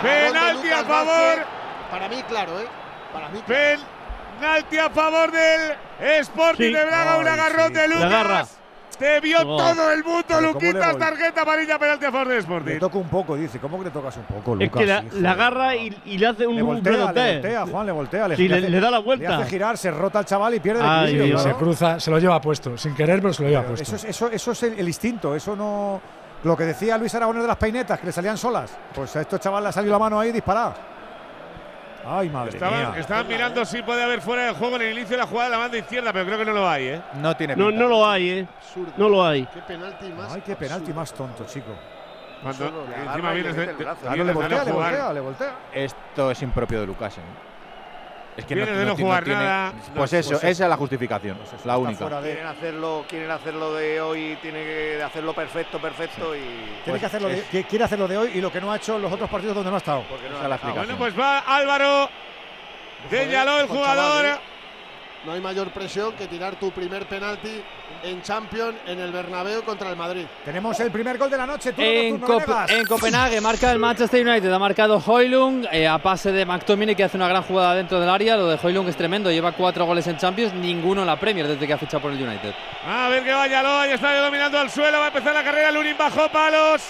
Penalti 0.02 0.70
a 0.70 0.84
favor. 0.84 1.46
Para 1.92 2.08
mí, 2.10 2.24
claro, 2.28 2.60
¿eh? 2.60 2.68
Para 3.14 3.30
mí, 3.30 3.40
Penalti 3.46 4.78
a 4.78 4.90
favor 4.90 5.32
del 5.32 5.74
Sporting 6.22 6.68
Sí. 6.68 6.74
de 6.74 6.86
Braga. 6.86 7.18
Un 7.18 7.28
Ay, 7.28 7.34
agarrón 7.34 7.68
sí. 7.68 7.74
de 7.74 7.88
Lucas. 7.88 8.04
agarra. 8.06 8.46
Te 8.98 9.20
vio 9.20 9.40
todo 9.40 9.92
el 9.94 10.04
mundo, 10.04 10.24
Pero 10.28 10.54
¿cómo 10.54 10.60
le 10.62 10.74
Luquitas. 10.74 10.98
Tarjeta 11.00 11.42
amarilla, 11.42 11.80
penalti 11.80 12.06
a 12.06 12.12
favor 12.12 12.28
del 12.28 12.38
Sporting. 12.38 12.74
Le 12.74 12.80
toco 12.80 13.00
un 13.00 13.10
poco, 13.10 13.36
dice. 13.36 13.58
¿Cómo 13.58 13.80
que 13.80 13.86
le 13.86 13.90
tocas 13.90 14.16
un 14.18 14.24
poco, 14.26 14.54
Es 14.54 14.60
Lucas? 14.60 14.80
que 14.80 15.20
la, 15.20 15.32
agarra 15.32 15.76
y, 15.76 16.02
y 16.06 16.18
le 16.20 16.28
hace 16.28 16.46
un 16.46 16.56
Le 16.56 16.62
voltea, 16.62 16.92
le 16.92 17.00
voltea, 17.04 17.66
Juan, 17.66 17.86
le 17.88 17.92
voltea. 17.94 18.36
Sí, 18.36 18.48
le, 18.48 18.58
hace- 18.58 18.70
le 18.70 18.80
da 18.80 18.92
la 18.92 18.98
Le 19.00 19.04
vuelta. 19.04 19.38
hace 19.38 19.50
girar, 19.50 19.76
se 19.80 19.90
rota 19.90 20.20
el 20.20 20.26
chaval 20.26 20.54
y 20.54 20.60
pierde 20.60 20.82
el 20.84 20.86
equilibrio. 21.04 21.26
Dios. 21.26 21.42
Se 21.42 21.50
claro. 21.50 21.58
cruza, 21.66 22.00
se 22.00 22.12
lo 22.12 22.20
lleva 22.20 22.40
puesto, 22.40 22.78
sin 22.78 22.94
querer, 22.94 23.22
pero 23.22 23.34
se 23.34 23.42
lo 23.42 23.50
lleva 23.50 23.62
Pero 23.64 23.74
puesto. 23.76 23.96
Eso, 23.96 24.08
es, 24.08 24.16
eso, 24.16 24.30
eso 24.30 24.52
es 24.52 24.64
el, 24.64 24.80
el 24.80 24.88
instinto, 24.88 25.36
eso 25.36 25.56
no. 25.56 26.00
Lo 26.44 26.58
que 26.58 26.64
decía 26.66 26.98
Luis 26.98 27.14
Aragonés 27.14 27.44
de 27.44 27.48
las 27.48 27.58
peinetas, 27.58 28.00
que 28.00 28.08
le 28.08 28.12
salían 28.12 28.38
solas. 28.38 28.76
Pues 28.94 29.16
a 29.16 29.22
estos 29.22 29.40
chavales 29.40 29.64
le 29.66 29.70
ha 29.70 29.72
salido 29.74 29.94
la 29.94 30.00
mano 30.00 30.20
ahí 30.20 30.30
y 30.30 30.32
disparada. 30.32 30.74
Ay, 32.04 32.30
madre 32.30 32.50
Estaban, 32.56 32.80
mía. 32.92 33.00
estaban 33.00 33.28
mirando 33.28 33.64
si 33.64 33.84
puede 33.84 34.02
haber 34.04 34.22
fuera 34.22 34.46
de 34.46 34.54
juego 34.54 34.76
en 34.78 34.82
el 34.82 34.94
inicio 34.98 35.12
de 35.12 35.18
la 35.18 35.28
jugada 35.28 35.50
de 35.50 35.56
la 35.56 35.58
banda 35.60 35.78
izquierda, 35.78 36.12
pero 36.12 36.26
creo 36.26 36.40
que 36.40 36.46
no 36.46 36.54
lo 36.54 36.68
hay, 36.68 36.88
¿eh? 36.88 37.02
No 37.22 37.38
tiene 37.38 37.56
No, 37.56 37.70
no 37.70 37.88
lo 37.88 38.08
hay, 38.10 38.30
¿eh? 38.32 38.48
No 38.98 39.08
lo 39.08 39.24
hay. 39.24 39.46
Qué 39.46 39.62
penalti 39.62 40.10
más. 40.10 40.34
Ay, 40.34 40.42
qué 40.42 40.56
penalti 40.56 40.92
más 40.94 41.14
tonto, 41.14 41.46
chico. 41.46 41.72
Cuando 42.42 42.88
encima 43.06 43.32
vienes 43.34 43.54
de, 43.56 43.60
mete 43.60 43.72
el 43.74 43.78
de- 43.78 43.84
brazo. 43.84 44.02
Claro, 44.02 44.24
le 44.24 44.34
voltea, 44.34 44.64
le 44.64 44.72
voltea, 44.72 45.14
le 45.14 45.20
voltea. 45.20 45.52
Esto 45.74 46.32
es 46.32 46.42
impropio 46.42 46.80
de 46.82 46.88
Lucas. 46.88 47.16
¿eh? 47.20 47.22
Es 48.38 48.46
que 48.46 48.56
de 48.56 48.86
no 48.86 48.96
jugar 48.96 49.24
tiene- 49.26 49.44
nada. 49.44 49.74
Pues 49.96 50.14
No, 50.14 50.20
eso, 50.20 50.30
pues 50.32 50.44
esa 50.46 50.64
es 50.64 50.70
la 50.70 50.78
justificación. 50.78 51.38
la 51.66 51.78
única. 51.78 52.08
Quieren 52.22 52.46
hacerlo, 52.48 53.06
quieren 53.08 53.30
hacerlo 53.32 53.74
de 53.74 54.00
hoy, 54.02 54.38
tiene 54.42 54.64
que 54.64 55.04
hacerlo 55.04 55.34
perfecto, 55.34 55.80
perfecto 55.80 56.34
y. 56.36 56.40
Tiene 56.40 56.82
Pues 56.86 57.00
que 57.02 57.06
hacerlo 57.08 57.28
de, 57.28 57.40
es- 57.40 57.44
que 57.46 57.64
quiere 57.66 57.84
hacerlo 57.86 58.08
de 58.08 58.18
hoy 58.18 58.32
y 58.36 58.42
lo 58.42 58.52
que 58.52 58.62
no 58.62 58.72
ha 58.72 58.78
hecho 58.78 58.96
en 58.96 59.02
los 59.02 59.12
otros 59.12 59.30
partidos 59.30 59.56
donde 59.56 59.70
no 59.70 59.76
ha 59.76 59.80
estado. 59.80 60.04
porque 60.10 60.30
no 60.30 60.36
Esa 60.36 60.40
es 60.40 60.46
ha 60.46 60.48
la 60.48 60.56
dejado. 60.56 60.76
Bueno, 60.76 60.96
pues 60.98 61.20
va 61.20 61.40
Álvaro. 61.40 62.10
Señaló 63.10 63.60
el 63.60 63.68
jugador. 63.68 64.26
No 65.26 65.34
hay 65.34 65.42
mayor 65.42 65.70
presión 65.72 66.14
que 66.14 66.28
tirar 66.28 66.56
tu 66.56 66.72
primer 66.72 67.06
penalti 67.08 67.62
en 68.04 68.22
Champions 68.22 68.76
en 68.88 69.00
el 69.00 69.12
Bernabéu 69.12 69.64
contra 69.64 69.90
el 69.90 69.96
Madrid. 69.96 70.26
Tenemos 70.46 70.80
el 70.80 70.92
primer 70.92 71.18
gol 71.18 71.30
de 71.30 71.38
la 71.38 71.46
noche. 71.46 71.72
turno 71.74 71.86
En, 71.90 72.20
Cop- 72.22 72.40
Venegas. 72.46 72.72
en 72.72 72.86
Copenhague 72.86 73.42
marca 73.42 73.72
el 73.72 73.80
Manchester 73.80 74.26
United, 74.28 74.52
ha 74.52 74.60
marcado 74.60 75.02
Hoylung 75.06 75.66
eh, 75.72 75.88
a 75.88 75.98
pase 75.98 76.32
de 76.32 76.46
McTominay 76.46 76.96
que 76.96 77.04
hace 77.04 77.18
una 77.18 77.28
gran 77.28 77.44
jugada 77.44 77.76
dentro 77.76 78.00
del 78.00 78.10
área. 78.10 78.36
Lo 78.38 78.48
de 78.48 78.60
Hoylung 78.62 78.88
es 78.88 78.96
tremendo, 78.96 79.30
lleva 79.32 79.52
cuatro 79.52 79.86
goles 79.86 80.06
en 80.08 80.18
Champions, 80.18 80.54
ninguno 80.54 81.02
en 81.02 81.08
la 81.08 81.20
Premier 81.20 81.48
desde 81.48 81.66
que 81.68 81.74
ha 81.74 81.78
fichado 81.78 82.02
por 82.02 82.12
el 82.12 82.22
United. 82.22 82.54
A 82.88 83.08
ver 83.10 83.24
que 83.24 83.32
vaya 83.32 83.62
Loa, 83.64 83.88
ya 83.88 83.96
está 83.96 84.16
dominando 84.22 84.60
al 84.60 84.70
suelo, 84.70 84.98
va 85.00 85.06
a 85.06 85.08
empezar 85.08 85.34
la 85.34 85.44
carrera, 85.44 85.72
Lunin 85.72 85.96
bajó 85.98 86.30
palos. 86.30 86.82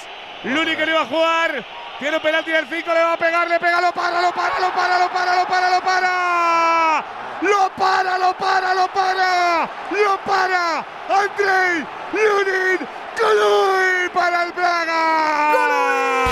Lunin 0.43 0.75
que 0.75 0.85
no 0.85 0.91
iba 0.91 1.01
a 1.01 1.05
jugar. 1.05 1.63
Tiene 2.01 2.17
un 2.17 2.23
penalti 2.23 2.49
del 2.49 2.65
5, 2.67 2.93
le 2.95 2.99
va 2.99 3.13
a 3.13 3.17
pegar, 3.17 3.47
le 3.47 3.59
pega, 3.59 3.79
lo 3.79 3.91
para, 3.91 4.19
lo 4.23 4.31
para, 4.31 4.59
lo 4.59 4.73
para, 4.73 4.97
lo 4.97 5.07
para, 5.11 5.35
lo 5.35 5.45
para, 5.47 5.69
lo 5.69 5.81
para. 5.81 7.05
Lo 7.43 7.69
para, 7.77 8.17
lo 8.17 8.33
para, 8.33 8.73
lo 8.73 8.87
para. 8.87 9.69
Lo 9.91 10.17
para. 10.25 10.83
Andrei 11.07 11.85
Lunin 12.11 12.79
Colui 13.15 14.09
para 14.11 14.45
el 14.45 14.51
Braga. 14.51 16.25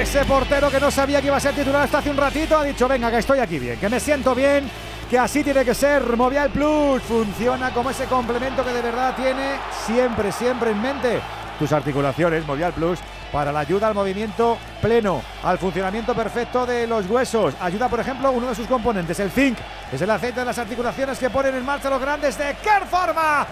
Ese 0.00 0.24
portero 0.24 0.70
que 0.70 0.78
no 0.78 0.92
sabía 0.92 1.20
que 1.20 1.26
iba 1.26 1.38
a 1.38 1.40
ser 1.40 1.56
titular 1.56 1.82
hasta 1.82 1.98
hace 1.98 2.10
un 2.10 2.16
ratito 2.16 2.56
ha 2.56 2.62
dicho, 2.62 2.86
venga, 2.86 3.10
que 3.10 3.18
estoy 3.18 3.40
aquí 3.40 3.58
bien, 3.58 3.80
que 3.80 3.88
me 3.88 3.98
siento 3.98 4.32
bien, 4.32 4.70
que 5.10 5.18
así 5.18 5.42
tiene 5.42 5.64
que 5.64 5.74
ser. 5.74 6.04
Movial 6.16 6.50
Plus 6.50 7.02
funciona 7.02 7.74
como 7.74 7.90
ese 7.90 8.04
complemento 8.04 8.64
que 8.64 8.70
de 8.70 8.80
verdad 8.82 9.16
tiene 9.16 9.58
siempre, 9.84 10.30
siempre 10.30 10.70
en 10.70 10.80
mente 10.80 11.20
tus 11.58 11.72
articulaciones. 11.72 12.46
Movial 12.46 12.72
Plus 12.72 12.98
para 13.32 13.52
la 13.52 13.60
ayuda 13.60 13.88
al 13.88 13.94
movimiento 13.94 14.56
pleno, 14.80 15.22
al 15.42 15.58
funcionamiento 15.58 16.14
perfecto 16.14 16.64
de 16.64 16.86
los 16.86 17.06
huesos. 17.08 17.54
Ayuda, 17.60 17.88
por 17.88 18.00
ejemplo, 18.00 18.30
uno 18.30 18.48
de 18.48 18.54
sus 18.54 18.66
componentes, 18.66 19.18
el 19.20 19.30
zinc. 19.30 19.58
Es 19.92 20.00
el 20.00 20.10
aceite 20.10 20.40
de 20.40 20.46
las 20.46 20.58
articulaciones 20.58 21.18
que 21.18 21.30
ponen 21.30 21.54
en 21.54 21.64
marcha 21.64 21.90
los 21.90 22.00
grandes 22.00 22.38
de 22.38 22.54
Kerforma. 22.62 23.46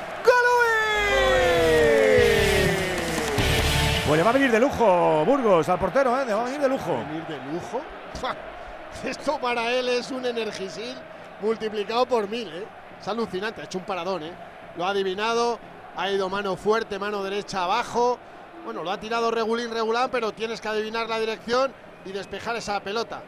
Pues 4.06 4.18
le 4.18 4.22
va 4.22 4.30
a 4.30 4.32
venir 4.34 4.52
de 4.52 4.60
lujo 4.60 5.24
Burgos 5.24 5.68
al 5.68 5.80
portero, 5.80 6.20
¿eh? 6.20 6.24
Le 6.24 6.32
va 6.32 6.42
a 6.42 6.44
venir 6.44 6.60
de 6.60 6.68
lujo. 6.68 6.96
¿Venir 7.08 7.26
de 7.26 7.52
lujo? 7.52 7.82
Esto 9.04 9.38
para 9.40 9.72
él 9.72 9.88
es 9.88 10.12
un 10.12 10.24
energisil 10.24 10.94
multiplicado 11.40 12.06
por 12.06 12.28
mil, 12.28 12.46
¿eh? 12.48 12.64
Es 13.00 13.08
alucinante, 13.08 13.60
ha 13.60 13.64
hecho 13.64 13.78
un 13.78 13.84
paradón, 13.84 14.22
¿eh? 14.22 14.32
Lo 14.76 14.86
ha 14.86 14.90
adivinado, 14.90 15.58
ha 15.97 16.10
ido 16.10 16.28
mano 16.28 16.57
fuerte, 16.57 16.99
mano 16.99 17.23
derecha 17.23 17.65
abajo. 17.65 18.18
Bueno, 18.65 18.83
lo 18.83 18.91
ha 18.91 19.00
tirado 19.00 19.31
regulín, 19.31 19.70
regular, 19.70 20.10
pero 20.10 20.33
tienes 20.33 20.60
que 20.60 20.68
adivinar 20.68 21.08
la 21.08 21.18
dirección 21.18 21.73
y 22.05 22.12
despejar 22.12 22.57
esa 22.57 22.81
pelota. 22.81 23.23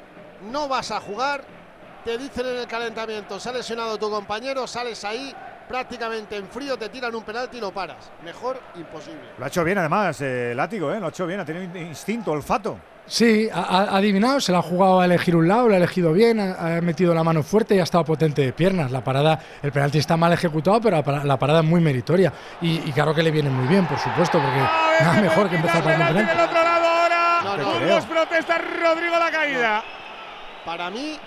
No 0.50 0.68
vas 0.68 0.90
a 0.90 1.00
jugar, 1.00 1.44
te 2.04 2.18
dicen 2.18 2.46
en 2.46 2.58
el 2.58 2.66
calentamiento, 2.66 3.38
se 3.40 3.48
ha 3.48 3.52
lesionado 3.52 3.98
tu 3.98 4.10
compañero, 4.10 4.66
sales 4.66 5.04
ahí 5.04 5.34
prácticamente 5.68 6.36
en 6.36 6.48
frío 6.48 6.78
te 6.78 6.88
tiran 6.88 7.14
un 7.14 7.22
penalti 7.22 7.58
y 7.58 7.60
lo 7.60 7.72
paras. 7.72 8.10
Mejor 8.24 8.58
imposible. 8.76 9.20
Lo 9.38 9.44
ha 9.44 9.48
hecho 9.48 9.62
bien 9.62 9.78
además, 9.78 10.20
eh, 10.20 10.52
Látigo, 10.54 10.92
¿eh? 10.92 10.98
Lo 10.98 11.06
ha 11.06 11.10
hecho 11.10 11.26
bien, 11.26 11.40
ha 11.40 11.44
tenido 11.44 11.78
instinto, 11.78 12.32
olfato. 12.32 12.78
Sí, 13.08 13.48
ha, 13.52 13.60
ha 13.60 13.96
adivinado, 13.96 14.38
se 14.40 14.52
la 14.52 14.58
ha 14.58 14.62
jugado 14.62 15.00
a 15.00 15.04
elegir 15.06 15.34
un 15.34 15.48
lado, 15.48 15.66
lo 15.68 15.74
ha 15.74 15.78
elegido 15.78 16.12
bien, 16.12 16.38
ha, 16.40 16.76
ha 16.76 16.80
metido 16.80 17.14
la 17.14 17.24
mano 17.24 17.42
fuerte 17.42 17.74
y 17.74 17.78
ha 17.80 17.82
estado 17.84 18.04
potente 18.04 18.42
de 18.42 18.52
piernas. 18.52 18.90
La 18.90 19.02
parada, 19.02 19.38
el 19.62 19.72
penalti 19.72 19.98
está 19.98 20.16
mal 20.16 20.32
ejecutado, 20.32 20.80
pero 20.80 20.96
la, 20.96 21.02
para- 21.02 21.24
la 21.24 21.38
parada 21.38 21.60
es 21.60 21.64
muy 21.66 21.80
meritoria. 21.80 22.32
Y, 22.60 22.88
y 22.88 22.92
claro 22.92 23.14
que 23.14 23.22
le 23.22 23.30
viene 23.30 23.48
muy 23.50 23.66
bien, 23.66 23.86
por 23.86 23.98
supuesto, 23.98 24.38
porque 24.38 24.58
nada 25.04 25.20
mejor 25.22 25.48
que 25.48 25.56
empezar 25.56 25.82
para 25.82 25.96
un 25.96 26.06
Penalti 26.06 26.22
del 26.30 26.40
otro 26.40 26.62
lado 26.62 26.86
ahora. 26.86 27.40
No, 27.44 27.56
no. 27.56 27.80
Burgos 27.80 28.04
protesta 28.06 28.58
Rodrigo 28.58 29.18
la 29.18 29.30
caída. 29.30 29.82
Para 30.66 30.90
mí, 30.90 31.18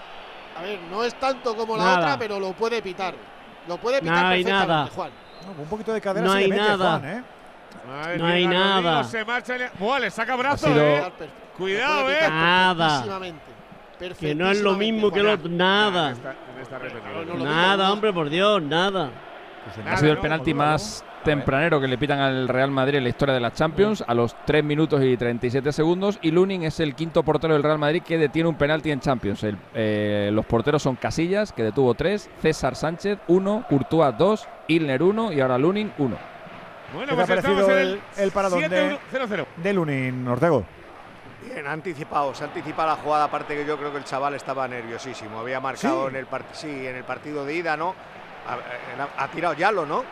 a 0.60 0.62
ver, 0.62 0.80
no 0.92 1.04
es 1.04 1.16
tanto 1.16 1.56
como 1.56 1.76
la 1.78 1.84
Nada. 1.84 1.98
otra, 2.00 2.18
pero 2.20 2.40
lo 2.40 2.54
puede 2.54 2.82
pitar. 2.84 3.16
Lo 3.68 3.78
puede 3.78 4.02
pitar 4.02 4.16
No 4.22 4.28
hay 4.28 4.44
perfectamente, 4.44 4.68
nada. 4.74 4.90
Juan. 4.94 5.10
un 5.58 5.66
poquito 5.68 5.94
de 5.94 6.02
cadera 6.02 6.26
No 6.28 6.34
se 6.34 6.38
le 6.40 6.44
hay 6.46 6.50
mete, 6.52 6.62
nada. 6.62 7.00
Juan, 7.00 7.10
¿eh? 7.10 7.24
Madre 7.88 8.18
No 8.20 8.26
mía, 8.26 8.34
hay 8.36 8.44
Rodrigo 8.46 8.64
nada. 8.82 9.04
Se 9.04 9.26
marcha. 9.26 9.56
el- 9.56 9.70
Buah, 9.80 10.00
le 10.00 10.12
saca 10.12 10.36
brazo, 10.36 10.68
sido- 10.68 10.80
eh. 10.84 11.12
Cuidado, 11.58 12.10
eh. 12.10 12.18
Nada. 12.30 13.04
Que 14.20 14.34
no 14.34 14.50
es 14.50 14.62
lo 14.62 14.74
mismo 14.76 15.12
que 15.12 15.20
el 15.20 15.28
otro. 15.28 15.50
Nada. 15.50 16.16
No 17.38 17.44
Nada, 17.46 17.92
hombre, 17.92 18.12
por 18.14 18.30
Dios, 18.30 18.62
nada. 18.62 19.12
Ha 19.88 19.98
sido 19.98 20.12
el 20.14 20.18
penalti 20.18 20.54
más 20.56 21.06
tempranero 21.24 21.80
que 21.80 21.88
le 21.88 22.00
pitan 22.00 22.18
al 22.20 22.48
Real 22.48 22.72
Madrid 22.72 22.98
en 22.98 23.04
la 23.04 23.10
historia 23.10 23.36
de 23.36 23.40
las 23.40 23.54
Champions 23.54 24.04
a 24.08 24.16
los 24.16 24.36
3 24.46 24.64
minutos 24.64 25.04
y 25.04 25.16
37 25.16 25.72
segundos 25.72 26.18
y 26.24 26.32
Lunin 26.32 26.64
es 26.64 26.80
el 26.80 26.96
quinto 26.96 27.22
portero 27.22 27.54
del 27.54 27.62
Real 27.62 27.78
Madrid 27.78 28.02
que 28.02 28.18
detiene 28.18 28.50
un 28.50 28.56
penalti 28.56 28.90
en 28.90 29.00
Champions. 29.02 29.44
El- 29.44 29.58
eh, 29.76 30.32
los 30.34 30.48
porteros 30.48 30.82
son 30.82 30.96
Casillas, 30.96 31.54
que 31.54 31.62
detuvo 31.62 31.94
3, 31.94 32.28
César 32.42 32.76
Sánchez 32.76 33.20
1, 33.28 33.66
Courtois 33.70 34.18
2, 34.18 34.48
Ilner 34.70 35.04
1 35.04 35.32
y 35.32 35.42
ahora 35.42 35.60
Lunin 35.60 35.94
1. 36.00 36.18
Bueno, 36.96 37.10
¿Qué 37.12 37.16
te 37.16 37.22
ha 37.22 37.26
pues 37.28 37.38
estamos 37.38 37.62
parecido 37.66 37.80
en 37.80 37.88
el, 37.88 38.00
el 38.18 38.32
paradón 38.32 38.62
de, 38.68 38.98
7-1-0-0. 39.14 39.46
de 39.58 39.74
Lunin, 39.74 40.28
Ortego? 40.28 40.66
Bien, 41.54 41.68
ha 41.68 41.72
anticipado, 41.74 42.34
se 42.34 42.44
ha 42.44 42.48
anticipado 42.48 42.90
la 42.90 42.96
jugada, 42.96 43.26
aparte 43.26 43.56
que 43.56 43.66
yo 43.66 43.78
creo 43.78 43.92
que 43.92 43.98
el 43.98 44.04
chaval 44.06 44.36
estaba 44.36 44.68
nerviosísimo. 44.68 45.40
Había 45.40 45.60
marcado 45.60 46.04
¿Sí? 46.04 46.10
en 46.10 46.16
el 46.16 46.26
partido, 46.26 46.54
sí, 46.56 46.88
en 46.88 46.96
el 46.96 47.04
partido 47.04 47.46
de 47.46 47.56
ida, 47.56 47.76
¿no? 47.76 47.94
Ha, 48.48 49.24
ha- 49.24 49.28
tirado 49.28 49.54
Yalo, 49.54 49.86
¿no? 49.86 50.04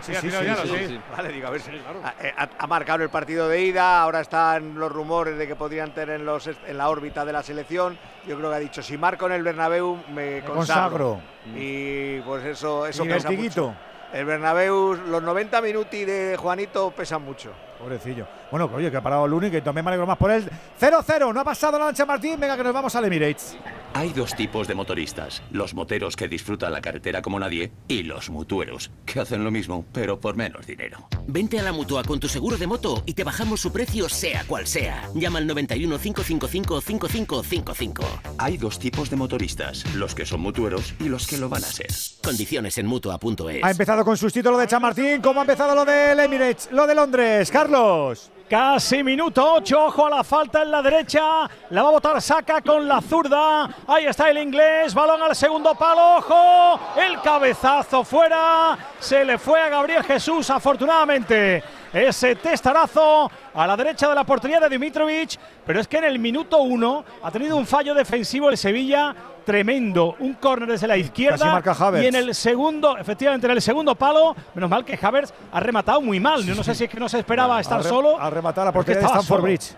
Sí, 0.00 0.14
ha 0.14 0.20
tirado 0.20 0.44
Yalo, 0.44 0.62
sí. 0.64 1.00
Vale, 1.16 1.30
digo, 1.30 1.48
a 1.48 1.50
ver 1.50 1.60
si 1.60 1.70
ha, 1.70 2.14
eh, 2.24 2.32
ha- 2.36 2.48
ha 2.58 2.66
marcado 2.66 3.02
el 3.02 3.10
partido 3.10 3.48
de 3.48 3.62
ida, 3.62 4.00
ahora 4.00 4.20
están 4.20 4.78
los 4.78 4.90
rumores 4.92 5.36
de 5.36 5.46
que 5.48 5.56
podrían 5.56 5.92
tener 5.92 6.20
en, 6.20 6.26
los, 6.26 6.46
en 6.46 6.78
la 6.78 6.88
órbita 6.88 7.24
de 7.24 7.32
la 7.32 7.42
selección. 7.42 7.98
Yo 8.26 8.36
creo 8.36 8.50
que 8.50 8.56
ha 8.56 8.60
dicho, 8.60 8.82
si 8.82 8.96
marco 8.96 9.26
en 9.26 9.32
el 9.32 9.42
Bernabéu 9.42 9.98
me, 10.12 10.42
consagro. 10.42 11.20
consagro. 11.20 11.20
Y 11.56 12.20
pues 12.20 12.44
eso, 12.44 12.86
eso 12.86 13.04
Y 13.04 13.08
pesa 13.08 13.30
mucho. 13.30 13.74
El 14.12 14.24
Bernabéu, 14.24 14.94
los 14.94 15.22
90 15.22 15.60
minuti 15.60 16.04
de 16.04 16.36
Juanito 16.36 16.92
pesan 16.92 17.22
mucho. 17.22 17.50
Pobrecillo. 17.78 18.26
Bueno, 18.50 18.70
oye, 18.74 18.90
que 18.90 18.96
ha 18.96 19.02
parado 19.02 19.26
Lunin, 19.26 19.50
que 19.50 19.60
también 19.60 19.84
me 19.84 19.90
alegro 19.90 20.06
más 20.06 20.18
por 20.18 20.30
él. 20.30 20.48
0-0, 20.80 21.34
no 21.34 21.40
ha 21.40 21.44
pasado 21.44 21.78
la 21.78 21.86
lancha 21.86 22.06
Martín. 22.06 22.38
Venga, 22.38 22.56
que 22.56 22.62
nos 22.62 22.72
vamos 22.72 22.94
al 22.94 23.04
Emirates. 23.04 23.56
Hay 23.94 24.12
dos 24.12 24.34
tipos 24.36 24.68
de 24.68 24.74
motoristas, 24.74 25.42
los 25.50 25.72
moteros 25.72 26.16
que 26.16 26.28
disfrutan 26.28 26.70
la 26.70 26.82
carretera 26.82 27.22
como 27.22 27.40
nadie 27.40 27.72
y 27.88 28.02
los 28.02 28.28
mutueros, 28.28 28.90
que 29.06 29.20
hacen 29.20 29.42
lo 29.42 29.50
mismo, 29.50 29.86
pero 29.90 30.20
por 30.20 30.36
menos 30.36 30.66
dinero. 30.66 31.08
Vente 31.26 31.58
a 31.58 31.62
la 31.62 31.72
mutua 31.72 32.04
con 32.04 32.20
tu 32.20 32.28
seguro 32.28 32.58
de 32.58 32.66
moto 32.66 33.02
y 33.06 33.14
te 33.14 33.24
bajamos 33.24 33.60
su 33.60 33.72
precio 33.72 34.08
sea 34.10 34.44
cual 34.46 34.66
sea. 34.66 35.08
Llama 35.14 35.38
al 35.38 35.46
91 35.46 35.98
555 35.98 36.80
5555. 36.82 38.04
Hay 38.36 38.58
dos 38.58 38.78
tipos 38.78 39.08
de 39.08 39.16
motoristas, 39.16 39.82
los 39.94 40.14
que 40.14 40.26
son 40.26 40.40
mutueros 40.40 40.94
y 41.00 41.08
los 41.08 41.26
que 41.26 41.38
lo 41.38 41.48
van 41.48 41.64
a 41.64 41.66
ser. 41.66 41.88
Condiciones 42.22 42.76
en 42.76 42.86
mutua.es. 42.86 43.64
Ha 43.64 43.70
empezado 43.70 44.04
con 44.04 44.16
sustito 44.16 44.50
lo 44.50 44.58
de 44.58 44.66
Chamartín. 44.66 45.22
¿Cómo 45.22 45.40
ha 45.40 45.44
empezado 45.44 45.74
lo 45.74 45.86
del 45.86 46.20
Emirates? 46.20 46.68
Lo 46.70 46.86
de 46.86 46.94
Londres. 46.94 47.50
Carlos. 47.50 48.30
Casi 48.48 49.02
minuto 49.02 49.54
8, 49.54 49.86
ojo 49.86 50.06
a 50.06 50.10
la 50.10 50.22
falta 50.22 50.62
en 50.62 50.70
la 50.70 50.80
derecha, 50.80 51.50
la 51.70 51.82
va 51.82 51.88
a 51.88 51.92
botar 51.92 52.22
Saca 52.22 52.60
con 52.60 52.86
la 52.86 53.00
zurda, 53.00 53.68
ahí 53.88 54.06
está 54.06 54.30
el 54.30 54.38
inglés, 54.38 54.94
balón 54.94 55.20
al 55.20 55.34
segundo 55.34 55.74
palo, 55.74 56.18
ojo, 56.18 56.78
el 56.96 57.20
cabezazo 57.22 58.04
fuera, 58.04 58.78
se 59.00 59.24
le 59.24 59.36
fue 59.36 59.60
a 59.60 59.68
Gabriel 59.68 60.04
Jesús 60.04 60.48
afortunadamente. 60.48 61.60
Ese 61.92 62.36
testarazo 62.36 63.28
a 63.52 63.66
la 63.66 63.76
derecha 63.76 64.08
de 64.08 64.14
la 64.14 64.22
portería 64.22 64.60
de 64.60 64.68
Dimitrovic, 64.68 65.40
pero 65.64 65.80
es 65.80 65.88
que 65.88 65.98
en 65.98 66.04
el 66.04 66.20
minuto 66.20 66.58
1 66.58 67.04
ha 67.24 67.30
tenido 67.32 67.56
un 67.56 67.66
fallo 67.66 67.94
defensivo 67.94 68.48
el 68.48 68.56
Sevilla 68.56 69.12
tremendo, 69.46 70.16
un 70.18 70.34
córner 70.34 70.68
desde 70.68 70.86
la 70.86 70.94
Casi 70.94 71.04
izquierda 71.06 71.46
marca 71.52 71.72
Havertz. 71.72 72.04
y 72.04 72.08
en 72.08 72.14
el 72.16 72.34
segundo, 72.34 72.98
efectivamente 72.98 73.46
en 73.46 73.52
el 73.52 73.62
segundo 73.62 73.94
palo, 73.94 74.34
menos 74.54 74.68
mal 74.68 74.84
que 74.84 74.98
Havertz 75.00 75.32
ha 75.52 75.60
rematado 75.60 76.02
muy 76.02 76.20
mal, 76.20 76.42
yo 76.44 76.54
no 76.54 76.62
sé 76.64 76.74
si 76.74 76.84
es 76.84 76.90
que 76.90 76.98
no 77.00 77.08
se 77.08 77.20
esperaba 77.20 77.58
estar 77.60 77.82
solo. 77.84 78.20
Al 78.20 78.32
rematar 78.32 78.66
la 78.66 78.72
porque 78.72 78.92
portería 78.92 79.00
de 79.08 79.14
Stanford 79.14 79.26
solo. 79.38 79.42
Bridge. 79.44 79.74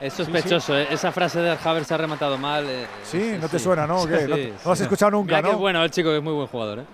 Es 0.00 0.12
sospechoso, 0.12 0.76
¿eh? 0.76 0.88
esa 0.90 1.12
frase 1.12 1.40
de 1.40 1.56
Havertz 1.64 1.86
se 1.88 1.94
ha 1.94 1.96
rematado 1.96 2.36
mal. 2.36 2.64
eh, 2.68 2.86
Sí, 3.04 3.36
no 3.40 3.48
te 3.48 3.58
suena, 3.58 3.86
¿no? 3.86 3.98
¿O 4.02 4.06
qué? 4.06 4.18
Sí, 4.20 4.26
No- 4.28 4.36
sí, 4.36 4.48
no 4.50 4.54
lo 4.66 4.72
has 4.72 4.80
escuchado 4.80 5.10
nunca, 5.12 5.36
Mira 5.36 5.42
que 5.42 5.48
¿no? 5.48 5.52
es 5.54 5.58
bueno 5.58 5.82
el 5.84 5.90
chico, 5.90 6.10
que 6.10 6.16
es 6.18 6.22
muy 6.22 6.32
buen 6.34 6.48
jugador. 6.48 6.80
¿eh? 6.80 6.84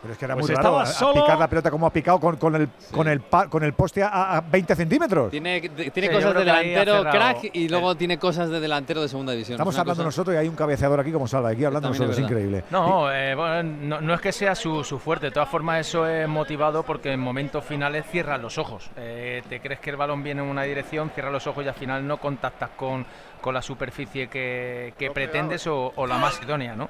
Pero 0.00 0.12
es 0.12 0.18
que 0.18 0.24
era 0.26 0.34
Pues 0.34 0.46
muy 0.46 0.54
raro. 0.54 0.78
a- 0.78 0.82
a 0.82 0.86
solo- 0.86 1.22
picar 1.22 1.38
la 1.38 1.48
pelota 1.48 1.70
como 1.72 1.86
ha 1.86 1.92
picado 1.92 2.20
con, 2.20 2.36
con 2.36 2.54
el, 2.54 2.68
con, 2.92 3.08
el, 3.08 3.20
pa- 3.20 3.48
con 3.48 3.64
el 3.64 3.72
poste 3.72 4.02
a, 4.02 4.36
a 4.36 4.40
20 4.40 4.76
centímetros. 4.76 5.30
Tiene, 5.30 5.60
tiene 5.60 5.90
Sí, 5.92 6.00
yo 6.02 6.12
cosas 6.12 6.34
de 6.34 6.40
delantero 6.40 7.02
crack 7.10 7.50
y 7.52 7.68
luego 7.68 7.94
tiene 7.96 8.16
cosas 8.18 8.48
de 8.48 8.60
delantero 8.60 9.02
de 9.02 9.08
segunda 9.08 9.32
división. 9.32 9.54
Estamos 9.56 9.76
hablando 9.76 10.02
cosa- 10.02 10.06
nosotros 10.06 10.34
y 10.34 10.38
hay 10.38 10.48
un 10.48 10.54
cabeceador 10.54 11.00
aquí 11.00 11.10
como 11.10 11.26
salva. 11.26 11.48
Aquí 11.50 11.64
hablando 11.64 11.88
También 11.88 12.08
nosotros, 12.08 12.18
es 12.18 12.30
increíble. 12.30 12.64
No, 12.70 13.12
eh, 13.12 13.34
bueno, 13.34 13.62
no, 13.64 14.00
no 14.00 14.14
es 14.14 14.20
que 14.20 14.30
sea 14.32 14.54
su, 14.54 14.84
su 14.84 14.98
fuerte, 15.00 15.26
de 15.26 15.32
todas 15.32 15.48
formas 15.48 15.80
eso 15.86 16.06
es 16.06 16.28
motivado 16.28 16.84
porque 16.84 17.12
en 17.12 17.18
momentos 17.20 17.64
finales 17.64 18.04
cierras 18.10 18.40
los 18.40 18.56
ojos. 18.58 18.90
Eh, 18.96 19.42
te 19.48 19.60
crees 19.60 19.80
que 19.80 19.90
el 19.90 19.96
balón 19.96 20.22
viene 20.22 20.42
en 20.42 20.48
una 20.48 20.62
dirección, 20.62 21.10
cierras 21.10 21.32
los 21.32 21.46
ojos 21.48 21.64
y 21.64 21.68
al 21.68 21.74
final 21.74 22.06
no 22.06 22.18
contactas 22.18 22.70
con, 22.76 23.04
con 23.40 23.52
la 23.52 23.62
superficie 23.62 24.28
que, 24.28 24.94
que 24.96 25.10
pretendes 25.10 25.66
o, 25.66 25.92
o 25.96 26.06
la 26.06 26.18
más 26.18 26.40
idónea, 26.42 26.76
¿no? 26.76 26.88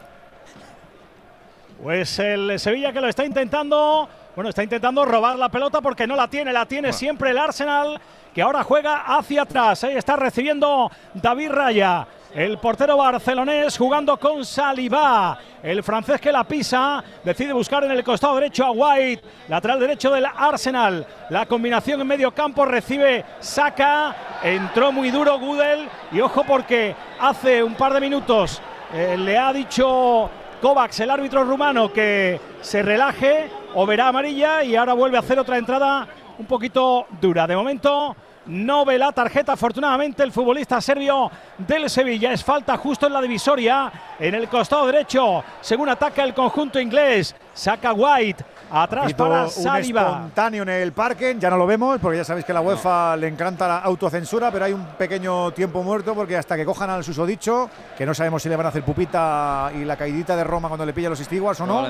Pues 1.82 2.18
el 2.18 2.58
Sevilla 2.58 2.92
que 2.92 3.00
lo 3.00 3.08
está 3.08 3.24
intentando, 3.24 4.08
bueno, 4.34 4.50
está 4.50 4.65
intentando 4.65 5.05
robar 5.05 5.39
la 5.39 5.48
pelota 5.48 5.81
porque 5.81 6.08
no 6.08 6.16
la 6.16 6.26
tiene, 6.26 6.52
la 6.52 6.66
tiene 6.66 6.92
siempre 6.92 7.31
el 7.31 7.39
Arsenal, 7.39 8.00
que 8.34 8.42
ahora 8.42 8.65
juega 8.65 9.16
hacia 9.16 9.42
atrás. 9.42 9.84
Ahí 9.84 9.97
está 9.97 10.16
recibiendo 10.16 10.90
David 11.15 11.52
Raya, 11.52 12.05
el 12.34 12.58
portero 12.58 12.97
barcelonés 12.97 13.78
jugando 13.78 14.18
con 14.18 14.44
Saliba. 14.44 15.39
El 15.62 15.84
francés 15.84 16.20
que 16.20 16.32
la 16.32 16.42
pisa, 16.42 17.02
decide 17.23 17.52
buscar 17.52 17.84
en 17.84 17.92
el 17.92 18.02
costado 18.02 18.34
derecho 18.34 18.65
a 18.65 18.73
White, 18.73 19.23
lateral 19.47 19.78
derecho 19.78 20.10
del 20.10 20.26
Arsenal. 20.26 21.07
La 21.31 21.47
combinación 21.47 22.00
en 22.00 22.08
medio 22.08 22.32
campo 22.32 22.65
recibe 22.65 23.24
Saka, 23.39 24.16
entró 24.42 24.90
muy 24.90 25.12
duro 25.12 25.39
Gudel 25.39 25.89
y 26.10 26.20
ojo 26.20 26.42
porque 26.42 26.97
hace 27.20 27.62
un 27.62 27.76
par 27.76 27.94
de 27.94 28.00
minutos 28.00 28.60
eh, 28.92 29.16
le 29.16 29.39
ha 29.39 29.52
dicho 29.52 30.28
Kovacs, 30.61 31.01
el 31.01 31.11
árbitro 31.11 31.45
rumano, 31.45 31.93
que 31.93 32.41
se 32.61 32.83
relaje 32.83 33.49
o 33.75 33.87
verá 33.87 34.09
amarilla 34.09 34.62
y 34.62 34.75
ahora 34.75 34.93
vuelve 34.93 35.17
a 35.17 35.20
hacer 35.20 35.39
otra 35.39 35.57
entrada 35.57 36.09
un 36.39 36.47
poquito 36.47 37.07
dura. 37.20 37.47
De 37.47 37.55
momento 37.55 38.17
no 38.47 38.85
ve 38.85 38.99
la 38.99 39.12
tarjeta, 39.12 39.53
afortunadamente 39.53 40.23
el 40.23 40.33
futbolista 40.33 40.81
serbio 40.81 41.31
del 41.59 41.89
Sevilla. 41.89 42.33
Es 42.33 42.43
falta 42.43 42.77
justo 42.77 43.07
en 43.07 43.12
la 43.12 43.20
divisoria, 43.20 43.93
en 44.19 44.35
el 44.35 44.49
costado 44.49 44.87
derecho, 44.87 45.45
según 45.61 45.89
ataca 45.89 46.25
el 46.25 46.35
conjunto 46.35 46.81
inglés. 46.81 47.37
Saca 47.53 47.93
White, 47.93 48.45
atrás 48.71 49.13
para 49.15 49.45
un 49.45 49.51
Saliba. 49.51 50.03
espontáneo 50.03 50.63
en 50.63 50.69
el 50.69 50.93
parque, 50.93 51.37
ya 51.39 51.51
no 51.51 51.57
lo 51.57 51.67
vemos 51.67 51.99
porque 52.01 52.19
ya 52.19 52.25
sabéis 52.25 52.45
que 52.45 52.53
a 52.53 52.57
la 52.57 52.61
UEFA 52.61 53.17
le 53.17 53.29
encanta 53.29 53.69
la 53.69 53.79
autocensura, 53.79 54.51
pero 54.51 54.65
hay 54.65 54.73
un 54.73 54.85
pequeño 54.85 55.53
tiempo 55.53 55.83
muerto 55.83 56.15
porque 56.15 56.37
hasta 56.37 56.57
que 56.57 56.65
cojan 56.65 56.91
al 56.91 57.05
susodicho, 57.05 57.71
que 57.97 58.05
no 58.07 58.15
sabemos 58.15 58.43
si 58.43 58.49
le 58.49 58.57
van 58.57 58.67
a 58.67 58.69
hacer 58.71 58.83
pupita 58.83 59.71
y 59.75 59.85
la 59.85 59.97
caidita 59.97 60.37
de 60.37 60.45
Roma 60.45 60.69
cuando 60.69 60.87
le 60.87 60.93
pilla 60.93 61.09
los 61.11 61.21
estiguas 61.21 61.61
o 61.61 61.67
no, 61.67 61.87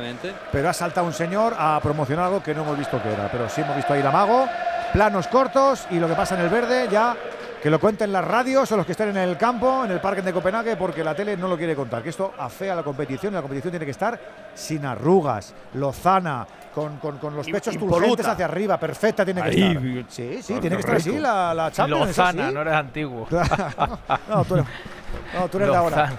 pero 0.52 0.68
ha 0.68 0.72
saltado 0.72 1.06
un 1.06 1.12
señor 1.12 1.54
a 1.58 1.80
promocionar 1.82 2.26
algo 2.26 2.42
que 2.42 2.54
no 2.54 2.62
hemos 2.62 2.78
visto 2.78 3.02
que 3.02 3.12
era, 3.12 3.28
pero 3.30 3.48
sí 3.48 3.60
hemos 3.60 3.76
visto 3.76 3.92
ahí 3.92 4.02
la 4.02 4.10
mago, 4.10 4.46
planos 4.92 5.28
cortos 5.28 5.86
y 5.90 5.98
lo 5.98 6.08
que 6.08 6.14
pasa 6.14 6.34
en 6.34 6.42
el 6.42 6.48
verde 6.48 6.88
ya 6.90 7.16
que 7.62 7.70
lo 7.70 7.80
cuenten 7.80 8.12
las 8.12 8.24
radios 8.24 8.70
o 8.70 8.76
los 8.76 8.86
que 8.86 8.92
estén 8.92 9.08
en 9.08 9.16
el 9.16 9.36
campo, 9.36 9.84
en 9.84 9.90
el 9.90 10.00
parque 10.00 10.22
de 10.22 10.32
Copenhague, 10.32 10.76
porque 10.76 11.02
la 11.02 11.14
tele 11.14 11.36
no 11.36 11.48
lo 11.48 11.56
quiere 11.56 11.74
contar. 11.74 12.02
Que 12.02 12.10
esto 12.10 12.32
afea 12.38 12.74
la 12.74 12.84
competición 12.84 13.32
y 13.32 13.36
la 13.36 13.42
competición 13.42 13.72
tiene 13.72 13.84
que 13.84 13.90
estar 13.90 14.18
sin 14.54 14.84
arrugas, 14.86 15.54
lozana, 15.74 16.46
con, 16.80 16.98
con- 16.98 17.18
con 17.18 17.36
los 17.36 17.46
pechos 17.46 17.74
impoluta. 17.74 17.96
turgentes 17.98 18.26
hacia 18.26 18.44
arriba, 18.44 18.78
perfecta 18.78 19.24
tiene 19.24 19.42
que 19.42 19.48
Ahí, 19.48 19.62
estar. 19.98 20.12
Sí, 20.12 20.42
sí, 20.42 20.54
tiene 20.60 20.76
que 20.76 20.80
estar 20.80 20.96
así 20.96 21.18
la, 21.18 21.52
la 21.54 21.70
Champions. 21.72 22.06
Lozana, 22.08 22.44
así. 22.46 22.54
no 22.54 22.60
eres 22.62 22.74
antiguo. 22.74 23.26
No, 24.28 24.44
tú, 24.44 24.56
no, 24.56 25.48
tú 25.50 25.56
eres 25.58 25.70
de 25.70 25.76
ahora. 25.76 26.10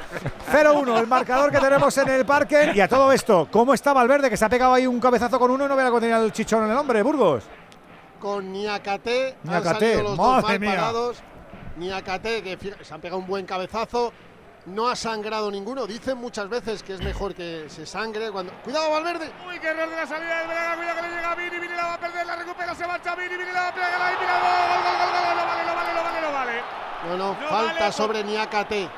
Lozana. 0.52 0.74
0-1, 0.74 1.00
el 1.00 1.08
marcador 1.08 1.52
que 1.52 1.60
tenemos 1.60 1.98
en 1.98 2.10
el 2.10 2.26
parque. 2.26 2.72
Y 2.76 2.80
a 2.82 2.88
todo 2.88 3.12
esto, 3.12 3.48
¿cómo 3.52 3.74
está 3.74 3.94
Valverde? 3.94 4.30
Que 4.30 4.38
se 4.38 4.46
ha 4.46 4.50
pegado 4.50 4.74
ahí 4.74 4.88
un 4.88 5.00
cabezazo 5.00 5.38
con 5.40 5.52
uno 5.52 5.66
y 5.66 5.68
no 5.68 5.76
vea 5.76 5.92
que 5.92 6.00
tenía 6.00 6.18
el 6.20 6.32
chichón 6.32 6.66
en 6.66 6.72
el 6.72 6.78
hombre, 6.78 7.02
Burgos. 7.04 7.44
Con 8.20 8.52
Niakate, 8.52 9.36
han 9.46 9.50
Niakate, 9.50 9.94
salido 9.94 10.04
los 10.04 10.18
dos 10.18 10.44
mal 10.44 10.60
mía. 10.60 10.70
parados. 10.76 11.18
Niakate, 11.78 12.42
que 12.44 12.58
se 12.84 12.94
han 12.94 13.00
pegado 13.00 13.20
un 13.20 13.28
buen 13.28 13.46
cabezazo. 13.46 14.12
No 14.70 14.88
ha 14.88 14.96
sangrado 14.96 15.52
ninguno. 15.52 15.86
Dicen 15.88 16.18
muchas 16.18 16.48
veces 16.50 16.84
que 16.84 16.94
es 16.94 17.02
mejor 17.02 17.34
que 17.36 17.66
se 17.70 17.86
sangre 17.86 18.32
cuando. 18.32 18.54
¡Cuidado, 18.64 18.92
Valverde! 18.92 19.32
Uy, 19.48 19.60
qué 19.60 19.68
error 19.68 19.90
de 19.90 19.96
la 19.96 20.08
salida 20.08 20.40
del 20.40 20.48
Braga. 20.48 20.76
Cuidado 20.76 20.96
que 20.96 21.02
le 21.02 21.16
llega 21.16 21.32
a 21.32 21.36
Vini. 21.36 21.60
Vini 21.60 21.74
la 21.76 21.86
va 21.86 21.94
a 21.96 22.00
perder, 22.00 22.26
la 22.26 22.36
recupera, 22.36 22.76
se 22.76 22.88
marcha 22.88 23.16
Vini. 23.16 23.30
Vini 23.38 23.52
la 23.52 23.62
va 23.62 23.68
a 23.70 23.74
pegar 23.74 24.02
ahí. 24.02 24.16
Mira, 24.20 24.40
gol, 24.40 24.50
gol, 24.70 25.00
gol. 25.00 25.38
No 25.38 25.46
vale, 25.46 25.64
no 25.66 25.76
vale, 25.76 25.94
no 25.94 26.04
vale, 26.04 26.22
no 26.22 26.32
vale. 26.34 26.62
No, 27.08 27.18
no, 27.18 27.42
No 27.42 27.48
falta 27.48 27.80
vale, 27.80 27.92
sobre 27.94 28.24
Niakate. 28.24 28.90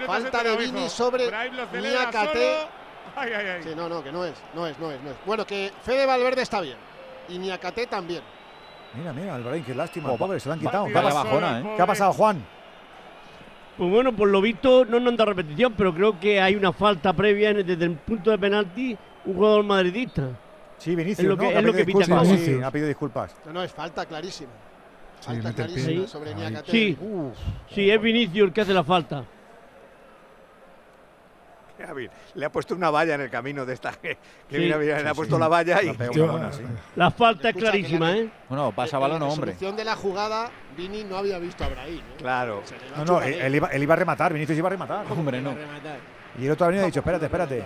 No 0.00 0.06
Falta 0.06 0.42
de. 0.42 0.56
Vini 0.56 0.88
sobre 0.88 1.30
Niakate. 1.72 2.68
Ay, 3.16 3.32
ay, 3.32 3.46
ay. 3.46 3.62
Sí, 3.64 3.70
no, 3.74 3.88
no, 3.88 4.02
que 4.02 4.12
no 4.12 4.24
es, 4.24 4.34
no 4.54 4.66
es, 4.66 4.78
no 4.78 4.90
es, 4.90 5.00
no 5.02 5.10
es. 5.10 5.16
Bueno, 5.26 5.44
que 5.46 5.72
Fede 5.82 6.06
Valverde 6.06 6.42
está 6.42 6.60
bien. 6.60 6.76
Y 7.28 7.38
Niakate 7.38 7.86
también. 7.86 8.22
Mira, 8.94 9.12
mira, 9.12 9.34
Alvarín, 9.34 9.64
qué 9.64 9.74
lástima, 9.74 10.10
Oh, 10.10 10.16
pobre, 10.16 10.40
se 10.40 10.48
lo 10.48 10.54
han 10.54 10.60
quitado. 10.60 10.86
¿eh? 10.86 10.92
¿Qué 11.76 11.82
ha 11.82 11.86
pasado, 11.86 12.12
Juan? 12.14 12.57
Pues 13.78 13.90
bueno, 13.90 14.14
por 14.14 14.28
lo 14.28 14.40
visto 14.40 14.84
no 14.84 14.98
nos 14.98 15.08
han 15.10 15.16
dado 15.16 15.30
repetición, 15.30 15.72
pero 15.76 15.94
creo 15.94 16.18
que 16.18 16.40
hay 16.40 16.56
una 16.56 16.72
falta 16.72 17.12
previa 17.12 17.50
en- 17.50 17.64
desde 17.66 17.84
el 17.84 17.92
punto 17.92 18.30
de 18.32 18.38
penalti, 18.38 18.96
un 19.24 19.34
jugador 19.34 19.62
madridista. 19.64 20.30
Sí, 20.78 20.94
Vinicius, 20.96 21.20
Es 21.20 21.24
lo 21.26 21.36
¿no? 21.36 21.40
que, 21.42 21.46
ha 21.54 21.58
es 21.60 21.64
lo 21.64 21.72
que 21.72 21.84
pita 21.84 22.04
sí, 22.38 22.60
ha 22.62 22.70
pedido 22.70 22.88
disculpas. 22.88 23.34
No, 23.46 23.52
no, 23.52 23.62
es 23.62 23.72
falta 23.72 24.04
clarísima. 24.06 24.50
Sí, 25.20 25.26
Falta 25.26 25.42
pie. 25.48 25.54
clarísima 25.54 26.02
Sí. 26.02 26.06
sobre. 26.08 26.34
Niakate. 26.34 26.70
Sí, 26.70 26.98
sí, 27.72 27.90
es 27.90 28.00
Vinicius 28.00 28.48
el 28.48 28.52
que 28.52 28.60
hace 28.60 28.74
la 28.74 28.84
falta. 28.84 29.24
Le 32.34 32.44
ha 32.44 32.50
puesto 32.50 32.74
una 32.74 32.90
valla 32.90 33.14
en 33.14 33.20
el 33.22 33.30
camino 33.30 33.64
de 33.64 33.74
esta. 33.74 33.92
Que 33.92 34.16
Sí. 34.50 34.56
mira, 34.58 34.76
mira, 34.78 34.98
Sí, 34.98 35.02
le 35.04 35.08
ha 35.08 35.12
sí. 35.12 35.16
puesto 35.16 35.38
la 35.38 35.48
valla 35.48 35.82
y. 35.82 35.86
La 35.96 36.10
buena. 36.10 36.50
La 36.96 37.10
falta 37.10 37.50
es 37.50 37.56
clarísima, 37.56 38.10
la- 38.10 38.16
¿eh? 38.16 38.30
Bueno, 38.48 38.72
pasa 38.72 38.96
En 38.96 39.02
balón, 39.02 39.20
la 39.20 39.26
hombre. 39.26 39.52
resolución 39.52 39.76
de 39.76 39.84
la 39.84 39.96
jugada, 39.96 40.50
Vini 40.76 41.04
no 41.04 41.16
había 41.16 41.38
visto 41.38 41.64
a 41.64 41.68
Brahim. 41.68 41.98
¿eh? 42.00 42.14
Claro. 42.18 42.62
No, 42.96 43.04
no, 43.04 43.22
él, 43.22 43.54
iba, 43.54 43.68
él 43.68 43.82
iba 43.82 43.94
a 43.94 43.96
rematar, 43.96 44.32
Vinicius 44.32 44.58
iba 44.58 44.68
a 44.68 44.70
rematar. 44.70 45.06
Hombre, 45.10 45.40
no. 45.40 45.54
Rematar. 45.54 45.98
Y 46.38 46.46
el 46.46 46.52
otro 46.52 46.66
ha 46.66 46.68
venido 46.68 46.82
y 46.82 46.84
ha 46.84 46.86
dicho, 46.88 47.00
espérate, 47.00 47.24
espérate. 47.26 47.64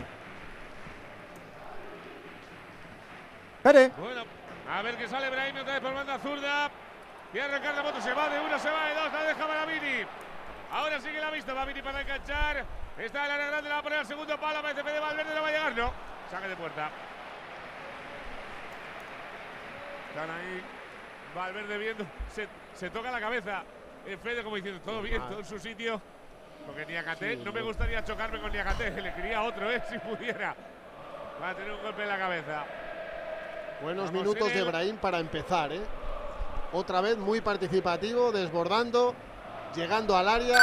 Espere. 3.59 3.91
Bueno, 3.99 4.23
a 4.71 4.83
ver 4.83 4.97
que 4.97 5.09
sale 5.09 5.31
Brahim 5.31 5.57
otra 5.57 5.73
vez 5.75 5.83
por 5.83 5.95
banda 5.95 6.19
zurda. 6.19 6.71
Y 7.35 7.39
arrancar 7.39 7.75
la 7.75 7.83
moto, 7.83 8.01
se 8.01 8.13
va 8.13 8.29
de 8.29 8.41
una, 8.41 8.59
se 8.59 8.69
va 8.69 8.89
de 8.89 8.95
dos, 8.95 9.13
la 9.13 9.23
deja 9.25 9.47
para 9.47 9.65
Vini. 9.65 10.05
Ahora 10.71 11.01
sigue 11.01 11.19
la 11.21 11.31
vista, 11.31 11.55
va 11.55 11.65
Vini 11.65 11.81
para 11.81 12.01
enganchar. 12.03 12.65
Está 12.99 13.25
el 13.25 13.31
área 13.31 13.47
grande, 13.47 13.69
le 13.69 13.75
va 13.75 13.79
a 13.79 13.83
poner 13.83 13.99
el 14.01 14.07
segundo 14.07 14.39
palo, 14.39 14.63
parece 14.63 14.83
de 14.83 15.01
Valverde, 15.01 15.35
no 15.35 15.43
va 15.43 15.49
a 15.49 15.51
llegar, 15.51 15.77
no. 15.77 15.93
Saque 16.31 16.49
de 16.49 16.57
puerta. 16.57 16.91
Están 20.11 20.31
ahí. 20.31 20.63
Valverde 21.35 21.79
viendo, 21.79 22.07
se, 22.29 22.47
se 22.75 22.91
toca 22.91 23.11
la 23.11 23.21
cabeza. 23.21 23.63
En 24.07 24.19
Fede 24.19 24.43
como 24.43 24.57
diciendo, 24.57 24.81
todo 24.85 25.01
bien, 25.01 25.23
todo 25.23 25.39
en 25.39 25.45
su 25.45 25.59
sitio. 25.59 26.01
Porque 26.67 26.85
Niakate, 26.87 27.37
Sí, 27.37 27.43
no 27.45 27.53
me 27.53 27.63
gustaría 27.63 28.05
chocarme 28.05 28.41
con 28.41 28.53
Niakate, 28.53 28.91
le 29.03 29.15
quería 29.15 29.43
otro, 29.43 29.71
eh, 29.71 29.83
si 29.89 29.99
pudiera. 29.99 30.55
Va 31.41 31.51
a 31.51 31.55
tener 31.55 31.73
un 31.73 31.83
golpe 31.83 32.03
en 32.03 32.09
la 32.09 32.19
cabeza. 32.19 32.65
Buenos 33.81 34.13
Vamos 34.13 34.23
minutos 34.23 34.55
de 34.55 34.63
Brahim 34.63 34.97
para 34.99 35.19
empezar, 35.19 35.73
¿eh? 35.73 35.81
Otra 36.73 37.01
vez 37.01 37.17
muy 37.17 37.41
participativo, 37.41 38.33
desbordando, 38.33 39.15
llegando 39.75 40.17
al 40.17 40.29
área. 40.29 40.59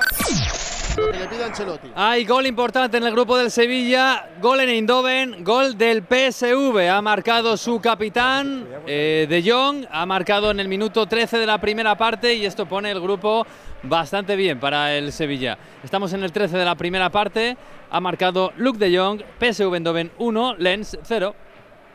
Lo 0.97 1.11
que 1.11 1.19
le 1.19 1.27
pide 1.27 1.43
Ancelotti. 1.43 1.91
Hay 1.95 2.25
gol 2.25 2.45
importante 2.45 2.97
en 2.97 3.03
el 3.03 3.11
grupo 3.11 3.37
del 3.37 3.51
Sevilla, 3.51 4.29
gol 4.41 4.59
en 4.59 4.69
Eindhoven, 4.69 5.43
gol 5.43 5.77
del 5.77 6.03
PSV. 6.03 6.89
Ha 6.91 7.01
marcado 7.01 7.55
su 7.57 7.79
capitán, 7.79 8.67
eh, 8.85 9.25
De 9.29 9.49
Jong, 9.49 9.85
ha 9.89 10.05
marcado 10.05 10.51
en 10.51 10.59
el 10.59 10.67
minuto 10.67 11.05
13 11.05 11.37
de 11.37 11.45
la 11.45 11.59
primera 11.59 11.95
parte 11.95 12.33
y 12.33 12.45
esto 12.45 12.65
pone 12.65 12.91
el 12.91 12.99
grupo 12.99 13.45
bastante 13.83 14.35
bien 14.35 14.59
para 14.59 14.95
el 14.95 15.11
Sevilla. 15.11 15.57
Estamos 15.83 16.11
en 16.13 16.23
el 16.23 16.31
13 16.31 16.57
de 16.57 16.65
la 16.65 16.75
primera 16.75 17.09
parte, 17.09 17.55
ha 17.89 17.99
marcado 18.01 18.51
Luke 18.57 18.79
De 18.79 18.97
Jong, 18.97 19.21
PSV 19.39 19.73
Eindhoven 19.73 20.11
1, 20.17 20.55
Lens 20.57 20.97
0. 21.03 21.35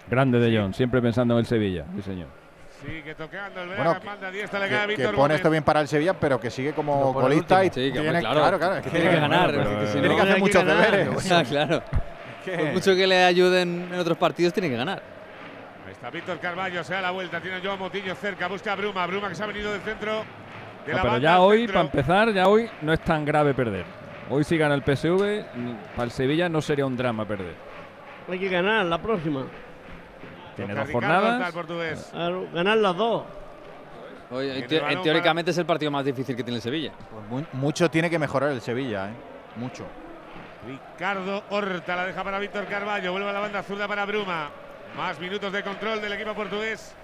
Grande 0.08 0.38
de 0.38 0.56
Jong, 0.56 0.74
siempre 0.74 1.02
pensando 1.02 1.34
en 1.34 1.40
el 1.40 1.46
Sevilla, 1.46 1.84
sí 1.96 2.02
señor. 2.02 2.43
Sigue 2.86 3.14
tocando 3.14 3.62
el 3.62 3.68
Braga, 3.68 3.84
Bueno, 3.84 4.00
que- 4.00 4.06
manda 4.06 4.30
diestra, 4.30 4.58
le 4.60 4.64
Que, 4.66 4.70
queda 4.70 4.78
a 4.82 4.86
que 4.86 4.88
Víctor 4.88 5.06
pone 5.12 5.16
Gómez. 5.22 5.36
esto 5.36 5.50
bien 5.50 5.62
para 5.64 5.80
el 5.80 5.88
Sevilla, 5.88 6.14
pero 6.14 6.38
que 6.40 6.50
sigue 6.50 6.72
como 6.72 7.14
colista 7.14 7.64
y. 7.64 7.68
Sí, 7.70 7.92
que, 7.92 8.00
tiene, 8.00 8.20
claro, 8.20 8.40
claro, 8.40 8.58
claro, 8.58 8.74
es 8.76 8.82
que 8.82 8.90
tiene 8.90 9.10
que 9.10 9.16
ganar, 9.20 9.54
bueno, 9.54 9.70
porque 9.70 9.86
si 9.86 9.92
tiene 9.92 10.08
no- 10.08 10.16
que 10.16 10.22
hacer 10.22 10.38
muchos 10.38 10.64
ganar. 10.64 10.90
deberes. 10.90 11.30
Ah, 11.32 11.42
claro. 11.48 11.82
Por 12.44 12.72
mucho 12.74 12.94
que 12.94 13.06
le 13.06 13.24
ayuden 13.24 13.88
en 13.90 13.98
otros 13.98 14.18
partidos, 14.18 14.52
tiene 14.52 14.68
que 14.68 14.76
ganar. 14.76 15.02
Ahí 15.86 15.92
está 15.92 16.10
Víctor 16.10 16.38
Carballo, 16.40 16.84
se 16.84 16.92
da 16.92 17.00
la 17.00 17.10
vuelta, 17.10 17.40
tiene 17.40 17.56
a 17.56 17.60
Joao 17.62 17.78
Motillo 17.78 18.14
cerca, 18.16 18.48
busca 18.48 18.72
a 18.72 18.76
Bruma, 18.76 19.06
Bruma 19.06 19.28
que 19.30 19.34
se 19.34 19.42
ha 19.42 19.46
venido 19.46 19.72
del 19.72 19.80
centro. 19.80 20.22
De 20.84 20.92
No, 20.92 20.96
la 20.98 21.02
pero 21.02 21.18
ya 21.18 21.40
hoy, 21.40 21.58
centro. 21.60 21.72
para 21.74 21.84
empezar, 21.86 22.32
ya 22.34 22.46
hoy 22.48 22.68
no 22.82 22.92
es 22.92 23.00
tan 23.00 23.24
grave 23.24 23.54
perder. 23.54 23.84
Hoy 24.28 24.44
si 24.44 24.58
gana 24.58 24.74
el 24.74 24.82
PSV, 24.82 25.44
para 25.96 26.04
el 26.04 26.10
Sevilla 26.10 26.50
no 26.50 26.60
sería 26.60 26.84
un 26.84 26.96
drama 26.98 27.24
perder. 27.24 27.54
Hay 28.30 28.38
que 28.38 28.48
ganar 28.50 28.84
la 28.84 28.98
próxima. 28.98 29.44
Tiene 30.56 30.74
dos 30.74 30.90
jornadas. 30.90 31.52
ganar 32.52 32.76
las 32.78 32.96
dos. 32.96 33.24
Balón 34.30 34.44
en 34.50 35.02
teóricamente 35.02 35.50
es 35.50 35.58
el 35.58 35.66
partido 35.66 35.90
más 35.90 36.04
difícil 36.04 36.34
que 36.34 36.42
tiene 36.42 36.56
el 36.56 36.62
Sevilla. 36.62 36.92
Pues 37.10 37.24
mu- 37.28 37.44
mucho 37.60 37.90
tiene 37.90 38.08
que 38.10 38.18
mejorar 38.18 38.50
el 38.50 38.60
Sevilla, 38.60 39.10
¿eh? 39.10 39.14
Mucho. 39.56 39.84
Ricardo 40.66 41.42
Horta 41.50 41.94
la 41.94 42.06
deja 42.06 42.24
para 42.24 42.38
Víctor 42.38 42.64
Carballo, 42.66 43.12
vuelve 43.12 43.28
a 43.28 43.32
la 43.32 43.40
banda 43.40 43.62
zurda 43.62 43.86
para 43.86 44.04
Bruma. 44.06 44.48
Más 44.96 45.18
minutos 45.20 45.52
de 45.52 45.62
control 45.62 46.00
del 46.00 46.12
equipo 46.14 46.34
portugués. 46.34 46.94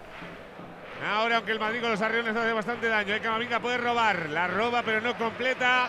Ahora, 1.07 1.37
aunque 1.37 1.53
el 1.53 1.61
Madrid 1.61 1.81
con 1.81 1.91
los 1.91 2.01
arriones 2.03 2.35
hace 2.37 2.53
bastante 2.53 2.89
daño, 2.89 3.15
¿eh? 3.15 3.21
Camavinga 3.21 3.61
puede 3.61 3.79
robar, 3.79 4.29
la 4.31 4.47
roba 4.49 4.83
pero 4.83 5.01
no 5.01 5.17
completa. 5.17 5.89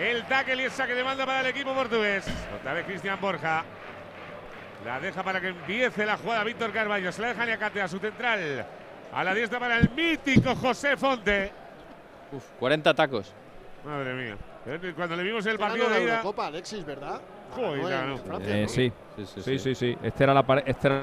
El 0.00 0.24
tackle 0.24 0.56
y 0.62 0.64
el 0.66 0.70
saque 0.72 0.94
de 0.94 1.02
banda 1.02 1.24
para 1.26 1.40
el 1.40 1.46
equipo 1.46 1.72
portugués. 1.74 2.26
Otra 2.58 2.72
vez 2.72 2.84
Cristian 2.86 3.20
Borja. 3.20 3.64
La 4.84 5.00
deja 5.00 5.22
para 5.22 5.40
que 5.40 5.48
empiece 5.48 6.04
la 6.04 6.16
jugada 6.16 6.44
Víctor 6.44 6.72
Carballo. 6.72 7.10
Se 7.10 7.22
la 7.22 7.28
deja 7.28 7.46
Niakate 7.46 7.80
a 7.82 7.88
su 7.88 7.98
central. 7.98 8.66
A 9.12 9.24
la 9.24 9.34
diestra 9.34 9.58
para 9.58 9.78
el 9.78 9.90
mítico 9.90 10.54
José 10.56 10.96
Fonte. 10.96 11.50
Uf, 12.32 12.44
40 12.58 12.92
tacos. 12.94 13.32
Madre 13.84 14.14
mía. 14.14 14.36
Cuando 14.96 15.16
le 15.16 15.22
vimos 15.22 15.44
el 15.46 15.58
partido 15.58 15.88
la 15.88 15.96
de 15.96 16.02
ida. 16.04 16.10
Eurocopa, 16.16 16.46
Alexis, 16.46 16.84
¿verdad? 16.84 17.20
Joder. 17.54 18.18
Francia, 18.18 18.56
Eh, 18.56 18.62
¿no? 18.62 18.68
sí. 18.68 18.92
Sí, 19.16 19.26
sí, 19.26 19.42
Sí, 19.42 19.58
sí. 19.58 19.74
sí. 19.74 19.98
Este 20.02 20.24
era 20.24 20.34
la 20.34 20.42
pare- 20.42 20.64
este 20.66 20.88
era- 20.88 21.02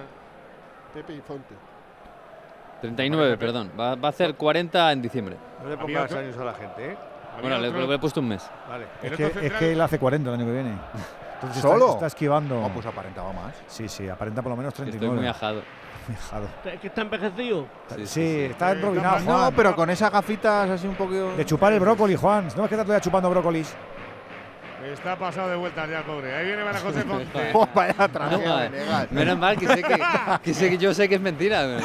Pepe 0.94 1.14
y 1.14 1.22
Fonte. 1.22 1.54
39, 2.82 3.38
perdón. 3.38 3.72
Va, 3.80 3.96
va 3.96 4.08
a 4.08 4.12
hacer 4.12 4.36
40 4.36 4.92
en 4.92 5.02
diciembre. 5.02 5.38
No 5.64 5.70
le 5.70 5.78
pongas 5.78 6.06
otro- 6.06 6.20
años 6.20 6.38
a 6.38 6.44
la 6.44 6.54
gente, 6.54 6.92
¿eh? 6.92 6.98
Bueno, 7.40 7.60
le, 7.60 7.72
le 7.72 7.96
he 7.96 8.00
puesto 8.00 8.20
un 8.20 8.28
mes. 8.28 8.44
Vale. 8.68 8.86
Es 9.02 9.12
que, 9.14 9.26
es 9.48 9.54
que 9.54 9.72
él 9.72 9.80
hace 9.82 9.98
40 10.00 10.30
el 10.30 10.36
año 10.36 10.46
que 10.46 10.52
viene. 10.52 10.72
Entonces 11.42 11.58
está- 11.58 11.70
¿Solo? 11.70 11.92
Está, 11.94 12.08
esquivando. 12.08 12.62
No, 12.62 12.70
pues 12.70 12.86
aparentaba 12.86 13.34
más. 13.34 13.54
Sí, 13.68 13.88
sí, 13.90 14.08
aparenta 14.08 14.42
por 14.42 14.52
lo 14.52 14.56
menos 14.58 14.72
Estoy 14.74 14.86
39. 14.92 15.20
muy 15.22 15.28
ajado. 15.28 15.62
Muy 16.08 16.16
ajado. 16.18 16.48
Es 16.66 16.80
que 16.80 16.88
está 16.88 17.02
envejecido. 17.02 17.68
Sí, 17.90 17.96
Sí, 17.96 18.08
sí, 18.08 18.08
sí. 18.08 18.40
está 18.52 18.72
enrobinado, 18.72 19.20
No, 19.20 19.38
Juan. 19.38 19.54
pero 19.56 19.76
con 19.76 19.88
esas 19.92 20.12
gafitas 20.12 20.68
así 20.70 20.88
un 20.88 20.96
poquito. 20.96 21.36
De 21.36 21.46
chupar 21.46 21.74
el 21.74 21.80
brócoli, 21.80 22.16
Juan. 22.16 22.48
No 22.58 22.64
es 22.64 22.70
que 22.70 22.76
está 22.76 22.84
todavía 22.84 23.02
chupando 23.02 23.30
brócolis. 23.30 23.74
Está 24.86 25.16
pasado 25.16 25.50
de 25.50 25.56
vuelta 25.56 25.86
ya, 25.88 26.04
pobre. 26.04 26.36
Ahí 26.36 26.48
viene 26.48 26.64
para 26.66 26.80
José 26.80 27.04
Fonte. 27.04 27.52
Oh, 27.54 27.68
vaya 27.74 27.96
No. 28.32 28.58
Venegas. 28.58 29.12
Menos 29.12 29.38
mal 29.38 29.58
que 29.58 29.68
sé 29.68 29.84
que, 29.84 30.00
que 30.44 30.54
sé 30.54 30.70
que 30.70 30.78
yo 30.78 30.94
sé 30.94 31.08
que 31.10 31.16
es 31.16 31.22
mentira. 31.22 31.66
¿no? 31.66 31.80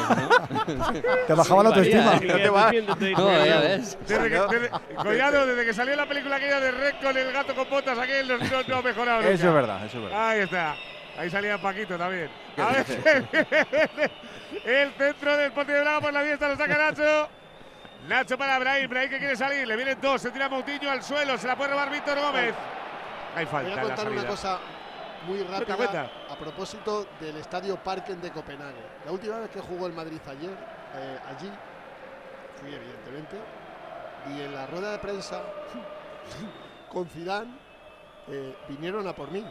Te 1.27 1.33
bajaba 1.33 1.63
la 1.63 1.69
autoestima. 1.69 2.15
¿eh? 2.15 2.19
Te 2.19 2.49
va. 2.49 2.71
No, 2.71 3.45
ya 3.45 3.59
ves. 3.59 3.97
Desde 4.07 4.29
que, 4.29 4.39
desde, 4.39 4.69
Collado, 4.95 5.45
desde 5.45 5.65
que 5.65 5.73
salió 5.73 5.95
la 5.95 6.05
película 6.05 6.35
aquella 6.37 6.59
de 6.59 6.71
Red 6.71 6.95
con 7.01 7.17
el 7.17 7.31
gato 7.31 7.55
con 7.55 7.69
botas, 7.69 7.97
aquel 7.97 8.27
no, 8.27 8.37
no, 8.37 8.63
no 8.67 8.75
ha 8.77 8.81
mejorado 8.81 9.21
nunca. 9.21 9.33
Eso 9.33 9.47
es 9.47 9.53
verdad, 9.53 9.85
eso 9.85 9.97
es 9.97 10.03
verdad. 10.03 10.29
Ahí 10.29 10.39
está. 10.41 10.75
Ahí 11.17 11.29
salía 11.29 11.57
Paquito 11.57 11.97
también. 11.97 12.29
A 12.57 12.71
ver, 12.71 12.85
el 14.65 14.91
centro 14.93 15.37
del 15.37 15.51
Ponte 15.51 15.71
de 15.71 15.81
Braga 15.81 16.01
por 16.01 16.13
la 16.13 16.23
diestra 16.23 16.49
lo 16.49 16.55
saca 16.57 16.77
Nacho. 16.77 17.29
Nacho 18.07 18.37
para 18.37 18.59
Brahim. 18.59 18.89
Brahim 18.89 19.09
que 19.09 19.17
quiere 19.17 19.35
salir. 19.35 19.67
Le 19.67 19.75
vienen 19.75 19.97
dos. 19.99 20.21
Se 20.21 20.31
tira 20.31 20.47
Moutinho 20.47 20.91
al 20.91 21.01
suelo. 21.03 21.37
Se 21.37 21.47
la 21.47 21.55
puede 21.55 21.71
robar 21.71 21.91
Víctor 21.91 22.19
Gómez. 22.19 22.53
Hay 23.37 23.45
Voy 23.45 23.51
falta 23.51 23.69
a 23.69 23.71
en 23.71 23.75
la 23.77 23.81
contar 23.95 24.11
una 24.11 24.27
cosa 24.27 24.59
muy 25.27 25.43
rápida 25.43 25.75
cuenta. 25.77 26.11
a 26.29 26.35
propósito 26.35 27.07
del 27.19 27.37
Estadio 27.37 27.75
Parken 27.77 28.19
de 28.21 28.31
Copenhague. 28.31 28.81
La 29.05 29.11
última 29.11 29.37
vez 29.39 29.49
que 29.51 29.59
jugó 29.59 29.87
el 29.87 29.93
Madrid 29.93 30.19
ayer, 30.27 30.49
eh, 30.95 31.19
allí, 31.27 31.51
fui 32.59 32.73
evidentemente, 32.73 33.37
y 34.35 34.41
en 34.41 34.53
la 34.55 34.65
rueda 34.67 34.91
de 34.93 34.99
prensa 34.99 35.41
con 36.91 37.07
Zidane 37.09 37.51
eh, 38.29 38.55
vinieron 38.69 39.07
a 39.07 39.13
por 39.13 39.31
mí. 39.31 39.43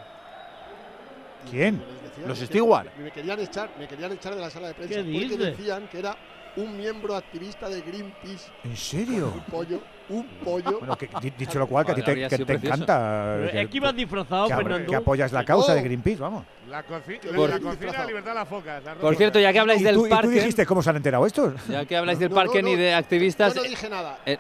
Y 1.47 1.51
¿Quién? 1.51 1.79
yo 1.81 1.87
les 1.93 2.03
decía, 2.03 2.27
¿Los 2.27 2.41
me- 2.41 2.47
Stewart? 2.47 2.89
Me 2.97 3.11
querían 3.13 3.39
echar, 3.41 3.71
me 3.79 3.87
querían 3.87 4.13
echar 4.13 4.35
de 4.35 4.41
la 4.41 4.51
sala 4.51 4.69
de 4.69 4.75
prensa 4.75 4.97
¿Qué 4.97 5.03
porque 5.29 5.37
decían 5.37 5.89
que 5.89 5.99
era 6.01 6.17
un 6.57 6.77
miembro 6.77 7.15
activista 7.15 7.69
de 7.69 7.83
Greenpeace, 7.83 8.51
¿En 8.63 8.77
serio? 8.77 9.33
un 9.35 9.45
pollo, 9.45 9.87
un 10.09 10.27
pollo. 10.39 10.79
Bueno, 10.79 10.97
que, 10.97 11.09
di- 11.21 11.31
dicho 11.31 11.59
lo 11.59 11.67
cual, 11.69 11.85
que 11.85 11.93
a 11.93 11.95
ti 11.95 12.03
te, 12.03 12.15
que 12.15 12.35
encanta. 12.55 13.35
Pero 13.39 13.53
que- 13.53 13.61
Es 13.63 13.69
que 13.69 13.77
ibas 13.77 13.95
disfrazado, 13.95 14.49
Fernando. 14.49 14.91
que 14.91 14.97
apoyas 14.97 15.33
la 15.33 15.45
causa 15.45 15.75
de 15.75 15.83
Greenpeace, 15.83 16.19
vamos. 16.21 16.47
La, 16.67 16.85
coci- 16.87 17.21
Por- 17.35 17.51
la 17.51 17.61
cocina, 17.61 18.05
libertad 18.07 18.33
a 18.33 18.35
las 18.41 18.49
focas. 18.49 18.83
la 18.83 18.95
Por 18.95 19.03
ropa. 19.03 19.17
cierto, 19.17 19.39
ya 19.39 19.53
que 19.53 19.59
habláis 19.59 19.81
¿Y 19.81 19.85
del 19.85 19.95
tú, 19.97 20.07
y 20.07 20.09
tú 20.09 20.15
parque, 20.17 20.31
dijiste 20.31 20.65
cómo 20.67 20.83
se 20.83 20.91
han 20.91 20.97
enterado 20.97 21.27
estos? 21.27 21.67
ya 21.69 21.85
que 21.85 21.97
habláis 21.97 22.19
del 22.19 22.31
No, 22.31 22.35
parque 22.37 22.63
no. 22.63 22.69
y 22.71 22.77
de 22.77 22.95
activistas, 22.95 23.55
Yo 23.55 23.63
no 23.63 23.69
dije 23.69 23.89
nada. 23.91 24.19
eh, 24.25 24.39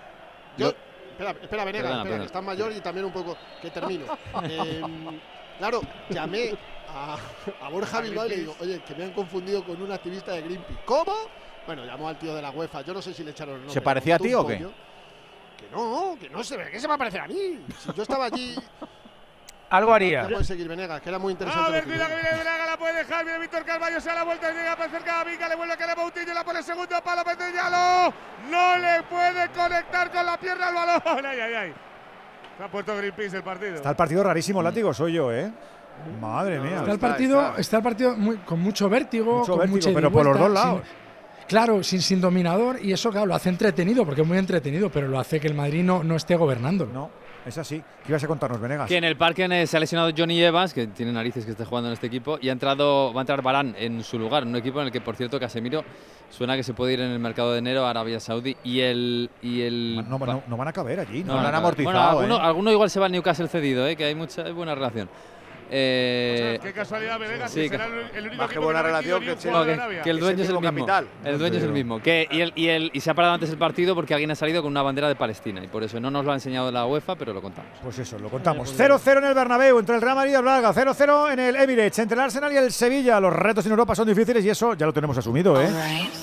Yo, 0.56 0.72
espera, 1.10 1.30
espera, 1.32 1.64
Venegas, 1.64 1.82
Perdona, 1.82 1.82
espera, 1.82 2.02
perdona. 2.02 2.18
que 2.20 2.26
estás 2.26 2.42
mayor 2.42 2.72
y 2.72 2.80
también 2.80 3.04
un 3.06 3.12
poco 3.12 3.36
que 3.60 3.70
termino. 3.70 4.06
Eh, 4.48 4.82
claro, 5.58 5.80
llamé 6.10 6.52
a, 6.88 7.16
a 7.62 7.68
Borja 7.68 8.00
Bilbao 8.00 8.26
y 8.26 8.30
le 8.30 8.36
digo, 8.38 8.54
oye, 8.60 8.80
que 8.86 8.94
me 8.94 9.04
han 9.04 9.12
confundido 9.12 9.62
con 9.64 9.80
un 9.82 9.90
activista 9.92 10.32
de 10.32 10.42
Greenpeace. 10.42 10.80
¿Cómo? 10.86 11.12
Bueno, 11.66 11.84
llamó 11.84 12.08
al 12.08 12.18
tío 12.18 12.34
de 12.34 12.42
la 12.42 12.50
UEFA, 12.50 12.82
yo 12.82 12.94
no 12.94 13.02
sé 13.02 13.12
si 13.12 13.24
le 13.24 13.32
echaron 13.32 13.54
nombre. 13.56 13.72
¿Se 13.74 13.80
parecía 13.80 14.16
a 14.16 14.18
ti 14.18 14.32
o 14.34 14.46
qué? 14.46 14.54
pollo. 14.56 14.70
Que 15.56 15.68
no, 15.74 16.16
que 16.20 16.28
no 16.30 16.44
se 16.44 16.56
ve, 16.56 16.70
que 16.70 16.78
se 16.78 16.86
va 16.86 16.94
a 16.94 16.98
parecer 16.98 17.20
a 17.20 17.26
mí. 17.26 17.60
Si 17.78 17.92
yo 17.92 18.02
estaba 18.02 18.26
allí. 18.26 18.54
Algo 19.70 19.92
haría. 19.92 20.28
Puedes 20.28 20.46
seguir, 20.46 20.68
Venegas, 20.68 21.00
que 21.00 21.08
era 21.08 21.18
muy 21.18 21.32
interesante. 21.32 21.68
A 21.68 21.72
ver, 21.72 21.84
cuidado 21.84 22.10
que 22.10 22.22
viene 22.22 22.40
Braga, 22.44 22.66
la 22.66 22.76
puede 22.76 22.94
dejar. 22.98 23.24
Viene 23.24 23.40
Víctor 23.40 23.64
Carvalho, 23.64 24.00
se 24.00 24.08
da 24.10 24.14
la 24.14 24.22
vuelta, 24.22 24.52
llega 24.52 24.76
para 24.76 24.90
cerca 24.92 25.20
a 25.20 25.24
Vica, 25.24 25.48
le 25.48 25.56
vuelve 25.56 25.74
a 25.74 25.76
quedar 25.76 25.96
Moutinho, 25.96 26.32
la 26.34 26.44
pone 26.44 26.62
segundo 26.62 26.96
palo, 27.02 27.24
Peteñalo. 27.24 28.14
No 28.48 28.78
le 28.78 29.02
puede 29.10 29.48
conectar 29.50 30.12
con 30.12 30.24
la 30.24 30.38
pierna 30.38 30.68
al 30.68 30.74
balón. 30.74 31.02
Ay, 31.26 31.40
ay, 31.40 31.54
ay. 31.54 31.74
Se 32.58 32.62
ha 32.62 32.68
puesto 32.68 32.96
Greenpeace 32.96 33.38
el 33.38 33.42
partido. 33.42 33.74
Está 33.74 33.90
el 33.90 33.96
partido 33.96 34.22
rarísimo, 34.22 34.62
látigo, 34.62 34.94
soy 34.94 35.14
yo, 35.14 35.32
¿eh? 35.32 35.50
Madre 36.20 36.60
mía. 36.60 36.78
Está 36.78 36.92
el 36.92 36.98
partido, 37.00 37.56
está 37.56 37.76
el 37.78 37.82
partido 37.82 38.14
muy- 38.16 38.36
con 38.38 38.60
mucho 38.60 38.88
vértigo, 38.88 39.38
Mucho 39.38 39.52
con 39.52 39.58
vértigo, 39.60 39.76
mucha 39.78 39.90
y 39.90 39.94
pero 39.94 40.12
por 40.12 40.24
los 40.26 40.38
dos 40.38 40.46
sin- 40.46 40.54
lados. 40.54 40.80
Claro, 41.48 41.82
sin, 41.82 42.00
sin 42.02 42.20
dominador 42.20 42.78
y 42.82 42.92
eso, 42.92 43.10
claro, 43.10 43.26
lo 43.26 43.34
hace 43.34 43.48
entretenido 43.48 44.04
porque 44.04 44.22
es 44.22 44.26
muy 44.26 44.38
entretenido, 44.38 44.90
pero 44.90 45.08
lo 45.08 45.18
hace 45.18 45.40
que 45.40 45.48
el 45.48 45.54
Madrid 45.54 45.82
no, 45.84 46.02
no 46.04 46.16
esté 46.16 46.36
gobernando. 46.36 46.86
No, 46.92 47.10
es 47.44 47.56
así. 47.58 47.78
¿Qué 48.04 48.10
ibas 48.12 48.22
a 48.24 48.26
contarnos, 48.26 48.60
Venegas? 48.60 48.88
Que 48.88 48.96
en 48.96 49.04
el 49.04 49.16
parque 49.16 49.44
eh, 49.50 49.66
se 49.66 49.76
ha 49.76 49.80
lesionado 49.80 50.10
Johnny 50.16 50.42
Evans, 50.42 50.72
que 50.74 50.86
tiene 50.88 51.12
narices 51.12 51.44
que 51.44 51.52
está 51.52 51.64
jugando 51.64 51.88
en 51.88 51.94
este 51.94 52.06
equipo, 52.06 52.38
y 52.40 52.48
ha 52.48 52.52
entrado, 52.52 53.12
va 53.12 53.20
a 53.20 53.22
entrar 53.22 53.42
Barán 53.42 53.74
en 53.78 54.02
su 54.02 54.18
lugar, 54.18 54.44
un 54.44 54.56
equipo 54.56 54.80
en 54.80 54.86
el 54.86 54.92
que, 54.92 55.00
por 55.00 55.16
cierto, 55.16 55.38
Casemiro 55.40 55.84
suena 56.30 56.56
que 56.56 56.62
se 56.64 56.74
puede 56.74 56.94
ir 56.94 57.00
en 57.00 57.10
el 57.12 57.18
mercado 57.20 57.52
de 57.52 57.58
enero 57.60 57.86
a 57.86 57.90
Arabia 57.90 58.18
Saudí 58.18 58.56
y 58.64 58.80
el 58.80 59.30
y 59.42 59.62
el 59.62 60.04
No, 60.08 60.18
no- 60.18 60.42
no 60.48 60.56
van 60.56 60.68
a 60.68 60.72
caber 60.72 60.98
allí. 61.00 61.22
No, 61.22 61.34
No, 61.40 61.42
no, 61.42 61.52
no, 61.52 61.72
Bueno, 61.84 62.00
alguno, 62.00 62.36
alguno 62.38 62.70
igual 62.72 62.90
se 62.90 62.98
va 62.98 63.06
al 63.06 63.12
Newcastle 63.12 63.46
cedido, 63.48 63.86
¿eh? 63.86 63.94
que 63.94 64.04
hay 64.04 64.14
mucha 64.16 64.42
hay 64.42 64.52
buena 64.52 64.74
relación. 64.74 65.08
Eh, 65.70 66.58
Qué 66.62 66.72
casualidad, 66.72 67.18
Venegas, 67.18 67.50
sí, 67.50 67.62
que 67.62 67.68
será 67.70 67.86
el, 68.14 68.26
único 68.26 68.42
Más 68.42 68.50
que 68.50 68.58
buena 68.58 68.82
relación 68.82 69.20
que 69.20 69.36
que, 69.36 70.00
que 70.04 70.10
el 70.10 70.20
dueño 70.20 70.42
es 70.42 70.48
el 70.48 70.54
mismo. 70.54 70.60
capital. 70.62 71.08
El 71.24 71.38
dueño 71.38 71.58
es 71.58 71.64
el 71.64 71.72
mismo. 71.72 72.00
Que, 72.00 72.28
y, 72.30 72.40
el, 72.40 72.52
y, 72.54 72.68
el, 72.68 72.90
y 72.92 73.00
se 73.00 73.10
ha 73.10 73.14
parado 73.14 73.34
antes 73.34 73.50
el 73.50 73.58
partido 73.58 73.94
porque 73.94 74.14
alguien 74.14 74.30
ha 74.30 74.34
salido 74.34 74.62
con 74.62 74.70
una 74.70 74.82
bandera 74.82 75.08
de 75.08 75.16
Palestina 75.16 75.62
y 75.62 75.66
por 75.68 75.82
eso 75.82 75.98
no 76.00 76.10
nos 76.10 76.24
lo 76.24 76.32
ha 76.32 76.34
enseñado 76.34 76.70
la 76.70 76.86
UEFA, 76.86 77.16
pero 77.16 77.32
lo 77.32 77.42
contamos. 77.42 77.70
Pues 77.82 77.98
eso, 77.98 78.18
lo 78.18 78.28
contamos. 78.28 78.78
0-0 78.78 79.18
en 79.18 79.24
el 79.24 79.34
Bernabéu 79.34 79.78
entre 79.78 79.96
el 79.96 80.02
Real 80.02 80.16
Madrid 80.16 80.32
y 80.32 80.34
el 80.34 80.42
Braga. 80.42 80.72
0-0 80.72 81.32
en 81.32 81.38
el 81.38 81.56
Emirates 81.56 81.98
entre 81.98 82.14
el 82.16 82.20
Arsenal 82.24 82.52
y 82.52 82.56
el 82.56 82.72
Sevilla. 82.72 83.18
Los 83.20 83.32
retos 83.32 83.64
en 83.66 83.72
Europa 83.72 83.94
son 83.94 84.06
difíciles 84.08 84.44
y 84.44 84.50
eso 84.50 84.74
ya 84.74 84.86
lo 84.86 84.92
tenemos 84.92 85.16
asumido, 85.18 85.60
¿eh? 85.60 85.68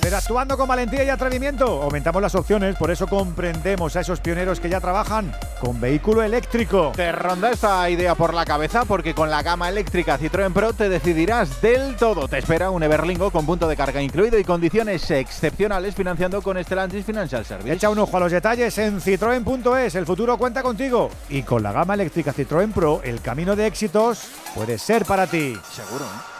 Pero 0.01 0.17
actuando 0.17 0.57
con 0.57 0.67
valentía 0.67 1.03
y 1.03 1.09
atrevimiento, 1.09 1.81
aumentamos 1.81 2.21
las 2.21 2.35
opciones. 2.35 2.75
Por 2.75 2.91
eso 2.91 3.07
comprendemos 3.07 3.95
a 3.95 4.01
esos 4.01 4.19
pioneros 4.19 4.59
que 4.59 4.69
ya 4.69 4.79
trabajan 4.79 5.33
con 5.59 5.79
vehículo 5.81 6.21
eléctrico. 6.21 6.91
¿Te 6.95 7.11
ronda 7.11 7.51
esta 7.51 7.89
idea 7.89 8.15
por 8.15 8.33
la 8.33 8.45
cabeza? 8.45 8.85
Porque 8.85 9.13
con 9.13 9.29
la 9.29 9.32
gama 9.41 9.69
eléctrica 9.69 10.19
Citroën 10.19 10.53
Pro 10.53 10.73
te 10.73 10.89
decidirás 10.89 11.61
del 11.61 11.95
todo. 11.95 12.27
Te 12.27 12.37
espera 12.37 12.69
un 12.69 12.83
Everlingo 12.83 13.31
con 13.31 13.45
punto 13.45 13.67
de 13.67 13.75
carga 13.75 14.01
incluido 14.01 14.37
y 14.37 14.43
condiciones 14.43 15.09
excepcionales 15.09 15.95
financiando 15.95 16.41
con 16.41 16.61
Stellantis 16.63 17.05
Financial 17.05 17.43
Service. 17.45 17.73
Echa 17.73 17.89
un 17.89 17.99
ojo 17.99 18.17
a 18.17 18.19
los 18.19 18.31
detalles 18.31 18.77
en 18.77 19.01
citroen.es. 19.01 19.95
El 19.95 20.05
futuro 20.05 20.37
cuenta 20.37 20.61
contigo. 20.61 21.09
Y 21.29 21.43
con 21.43 21.63
la 21.63 21.71
gama 21.71 21.95
eléctrica 21.95 22.33
Citroën 22.33 22.71
Pro, 22.71 23.01
el 23.03 23.21
camino 23.21 23.55
de 23.55 23.67
éxitos 23.67 24.27
puede 24.53 24.77
ser 24.77 25.05
para 25.05 25.25
ti. 25.25 25.57
Seguro, 25.71 26.05
¿eh? 26.05 26.32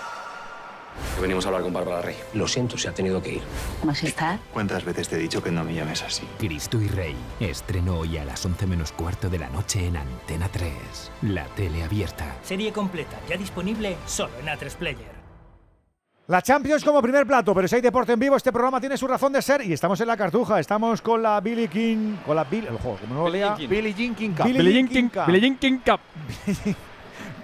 Venimos 1.22 1.46
a 1.46 1.50
hablar 1.50 1.64
con 1.64 1.74
Bárbara 1.74 2.02
Rey. 2.02 2.16
Lo 2.34 2.48
siento, 2.48 2.78
se 2.78 2.90
ha 2.90 2.94
tenido 2.94 3.22
que 3.22 3.34
ir. 3.36 3.42
Majestad. 3.84 4.38
¿Cuántas 4.52 4.84
veces 4.84 5.08
te 5.10 5.16
he 5.16 5.20
dicho 5.20 5.42
que 5.44 5.52
no 5.52 5.64
me 5.64 5.74
llames 5.74 6.02
así? 6.04 6.24
Cristo 6.40 6.82
y 6.82 6.88
Rey. 6.88 7.16
Estreno 7.40 8.00
hoy 8.00 8.18
a 8.18 8.26
las 8.26 8.46
11 8.46 8.68
menos 8.68 8.92
cuarto 8.92 9.30
de 9.30 9.40
la 9.40 9.50
noche 9.50 9.88
en 9.88 9.98
Antena 9.98 10.50
3. 10.52 10.72
La 11.24 11.46
tele 11.56 11.84
abierta. 11.84 12.36
Serie 12.44 12.72
completa, 12.74 13.18
ya 13.30 13.38
disponible 13.38 13.98
solo 14.06 14.34
en 14.40 14.48
A3 14.48 14.76
Player. 14.76 15.24
La 16.28 16.42
Champions 16.42 16.86
como 16.86 17.02
primer 17.02 17.28
plato, 17.28 17.54
pero 17.54 17.68
si 17.68 17.76
hay 17.76 17.82
deporte 17.82 18.14
en 18.14 18.20
vivo, 18.20 18.38
este 18.38 18.54
programa 18.54 18.80
tiene 18.80 18.96
su 18.98 19.06
razón 19.08 19.34
de 19.34 19.42
ser 19.42 19.62
y 19.62 19.74
estamos 19.74 20.00
en 20.00 20.08
la 20.08 20.16
cartuja. 20.16 20.58
Estamos 20.58 21.02
con 21.02 21.22
la 21.22 21.42
Billy 21.42 21.68
King, 21.68 22.16
con 22.26 22.38
la 22.38 22.46
Bill, 22.46 22.66
el 22.66 22.78
juego, 22.78 22.98
como 22.98 23.16
no 23.16 23.24
lo 23.24 23.30
lea. 23.30 23.56
Billie 23.56 23.94
Jean 23.94 24.16
King 24.16 24.30
Cup. 24.30 24.46
Billie 24.46 24.60
Billie 24.62 24.74
Jean 24.74 24.88
King, 24.88 25.10
Cup. 25.10 25.26
Billie 25.28 25.42
Jean 25.42 25.58
King 25.58 25.80
Cup. 25.86 26.00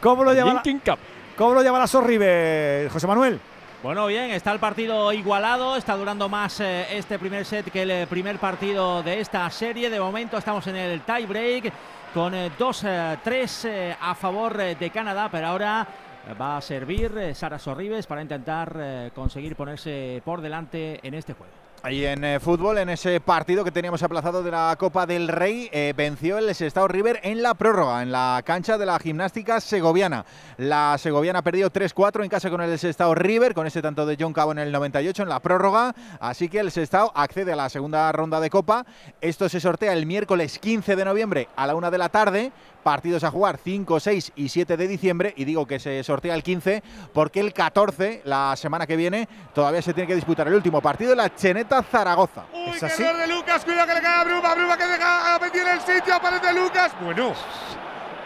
¿Cómo 0.01 0.23
lo 0.23 0.33
la- 0.33 0.61
King 0.61 0.79
Cup. 0.79 0.97
¿Cómo 1.39 1.53
lo 1.53 1.63
lleva 1.63 1.87
Sorribe, 1.87 2.89
José 2.91 3.07
Manuel? 3.07 3.39
Bueno, 3.81 4.07
bien, 4.07 4.29
está 4.31 4.51
el 4.51 4.59
partido 4.59 5.13
igualado, 5.13 5.77
está 5.77 5.95
durando 5.95 6.27
más 6.27 6.59
eh, 6.59 6.97
este 6.97 7.17
primer 7.17 7.45
set 7.45 7.71
que 7.71 7.83
el 7.83 7.91
eh, 7.91 8.07
primer 8.09 8.39
partido 8.39 9.01
de 9.03 9.21
esta 9.21 9.49
serie. 9.49 9.89
De 9.89 10.01
momento 10.01 10.37
estamos 10.37 10.67
en 10.67 10.75
el 10.75 10.99
tie 11.03 11.25
break 11.25 11.71
con 12.13 12.33
2-3 12.33 13.95
a 14.01 14.15
favor 14.15 14.59
eh, 14.59 14.75
de 14.75 14.89
Canadá, 14.89 15.29
pero 15.31 15.47
ahora 15.47 15.87
eh, 16.27 16.33
va 16.33 16.57
a 16.57 16.61
servir 16.61 17.17
eh, 17.17 17.33
Sara 17.33 17.59
Sorribes 17.59 18.05
para 18.07 18.21
intentar 18.21 18.75
eh, 18.77 19.11
conseguir 19.15 19.55
ponerse 19.55 20.21
por 20.23 20.41
delante 20.41 20.99
en 21.05 21.13
este 21.13 21.33
juego. 21.33 21.53
Ahí 21.81 22.05
en 22.05 22.25
eh, 22.25 22.41
fútbol, 22.41 22.77
en 22.77 22.89
ese 22.89 23.21
partido 23.21 23.63
que 23.63 23.71
teníamos 23.71 24.03
aplazado 24.03 24.43
de 24.43 24.51
la 24.51 24.75
Copa 24.77 25.05
del 25.05 25.29
Rey, 25.29 25.69
eh, 25.71 25.93
venció 25.95 26.37
el 26.37 26.53
Sestao 26.53 26.89
River 26.89 27.21
en 27.23 27.41
la 27.41 27.53
prórroga, 27.53 28.01
en 28.01 28.11
la 28.11 28.41
cancha 28.45 28.77
de 28.77 28.85
la 28.85 28.99
gimnástica 28.99 29.61
segoviana. 29.61 30.25
La 30.57 30.97
segoviana 30.97 31.41
perdió 31.41 31.71
3-4 31.71 32.23
en 32.23 32.29
casa 32.29 32.49
con 32.49 32.59
el 32.59 32.77
Sestao 32.77 33.15
River, 33.15 33.53
con 33.53 33.65
ese 33.65 33.81
tanto 33.81 34.05
de 34.05 34.17
John 34.19 34.33
Cabo 34.33 34.51
en 34.51 34.59
el 34.59 34.73
98 34.73 35.23
en 35.23 35.29
la 35.29 35.39
prórroga. 35.39 35.95
Así 36.19 36.49
que 36.49 36.59
el 36.59 36.69
Sestao 36.69 37.13
accede 37.15 37.53
a 37.53 37.55
la 37.55 37.69
segunda 37.69 38.11
ronda 38.11 38.41
de 38.41 38.49
Copa. 38.49 38.85
Esto 39.21 39.47
se 39.47 39.61
sortea 39.61 39.93
el 39.93 40.05
miércoles 40.05 40.59
15 40.59 40.97
de 40.97 41.05
noviembre 41.05 41.47
a 41.55 41.65
la 41.65 41.75
una 41.75 41.89
de 41.89 41.97
la 41.97 42.09
tarde. 42.09 42.51
Partidos 42.83 43.23
a 43.23 43.31
jugar 43.31 43.59
5, 43.61 43.99
6 43.99 44.31
y 44.35 44.49
7 44.49 44.77
de 44.77 44.87
diciembre. 44.87 45.33
Y 45.35 45.45
digo 45.45 45.65
que 45.65 45.79
se 45.79 46.03
sortea 46.03 46.35
el 46.35 46.43
15 46.43 46.83
porque 47.13 47.39
el 47.39 47.53
14, 47.53 48.21
la 48.25 48.55
semana 48.55 48.87
que 48.87 48.95
viene, 48.95 49.27
todavía 49.53 49.81
se 49.81 49.93
tiene 49.93 50.07
que 50.07 50.15
disputar 50.15 50.47
el 50.47 50.53
último 50.53 50.81
partido 50.81 51.11
de 51.11 51.17
la 51.17 51.33
Cheneta 51.35 51.83
Zaragoza. 51.83 52.45
Uy, 52.53 52.71
qué 52.79 52.85
error 52.85 53.17
de 53.17 53.27
Lucas, 53.27 53.65
cuidado 53.65 53.87
que 53.87 53.93
le 53.95 54.01
cae 54.01 54.21
a 54.21 54.23
Bruma, 54.23 54.55
Bruma 54.55 54.77
que 54.77 54.85
deja 54.85 55.35
a 55.35 55.39
en 55.47 55.67
el 55.67 55.81
sitio, 55.81 56.15
aparece 56.15 56.53
Lucas. 56.53 56.91
Bueno, 57.01 57.33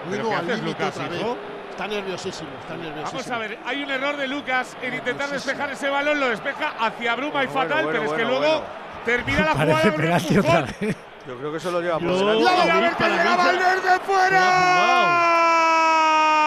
¿pero 0.10 0.30
qué 0.30 0.36
haces, 0.36 0.62
Lucas, 0.62 0.96
hijo? 1.20 1.38
Está 1.70 1.88
nerviosísimo, 1.88 2.50
está 2.62 2.76
nerviosísimo. 2.76 3.12
Vamos 3.12 3.32
a 3.32 3.38
ver, 3.40 3.60
hay 3.66 3.84
un 3.84 3.90
error 3.90 4.18
de 4.18 4.28
Lucas 4.28 4.78
en 4.82 4.94
intentar 4.94 5.30
despejar 5.30 5.72
ese 5.72 5.90
balón, 5.90 6.20
lo 6.20 6.30
despeja 6.30 6.74
hacia 6.80 7.16
Bruma 7.16 7.44
y 7.44 7.48
Bueno, 7.48 7.62
fatal, 7.62 7.86
bueno, 7.86 7.90
pero 7.92 8.04
es 8.04 8.10
bueno, 8.10 8.24
que 8.24 8.30
luego 8.30 8.60
bueno. 8.60 8.66
termina 9.06 9.40
la 9.40 9.54
Parece 9.56 9.74
jugada 9.74 9.90
un 9.90 9.96
penalti 9.96 10.38
otra 10.38 10.62
vez. 10.62 10.96
Yo 11.28 11.38
creo 11.38 11.52
que 11.52 11.58
eso 11.58 11.72
lo 11.72 11.82
lleva 11.82 12.00
por 12.00 12.10
delante. 12.10 12.44
¡Y 12.44 12.70
a 12.70 12.80
ver 12.82 12.94
Para 12.96 12.98
que 12.98 13.04
mí 13.06 13.18
llega 13.18 13.32
se- 13.32 13.38
Valverde 13.38 14.00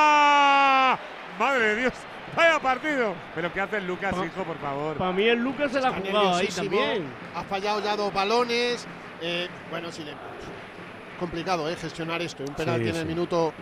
fuera! 0.07 0.99
¡Madre 1.39 1.65
de 1.67 1.77
Dios! 1.77 1.93
¡Vaya 2.37 2.59
partido! 2.61 3.15
¿Pero 3.35 3.53
qué 3.53 3.61
hace 3.63 3.77
el 3.79 3.87
Lucas, 3.87 4.15
Pa- 4.15 4.27
hijo, 4.27 4.45
por 4.45 4.59
favor? 4.59 4.97
Para 4.97 5.13
mí 5.13 5.27
el 5.27 5.39
Lucas 5.39 5.73
se 5.73 5.81
la 5.81 5.89
ha 5.89 5.93
jugado 5.95 6.35
ahí 6.37 6.49
también. 6.49 7.07
Ha 7.35 7.43
fallado 7.45 7.81
ya 7.83 7.97
dos 7.97 8.13
balones. 8.13 8.87
eh, 9.23 9.49
bueno, 9.71 9.91
sí, 9.91 10.05
le- 10.05 10.13
complicado 11.19 11.67
eh, 11.71 11.77
gestionar 11.77 12.21
esto. 12.21 12.43
Un 12.47 12.55
penalti 12.55 12.85
Sí, 12.85 12.91
en 12.91 12.97
el 12.97 13.03
sí. 13.03 13.09
minuto 13.09 13.55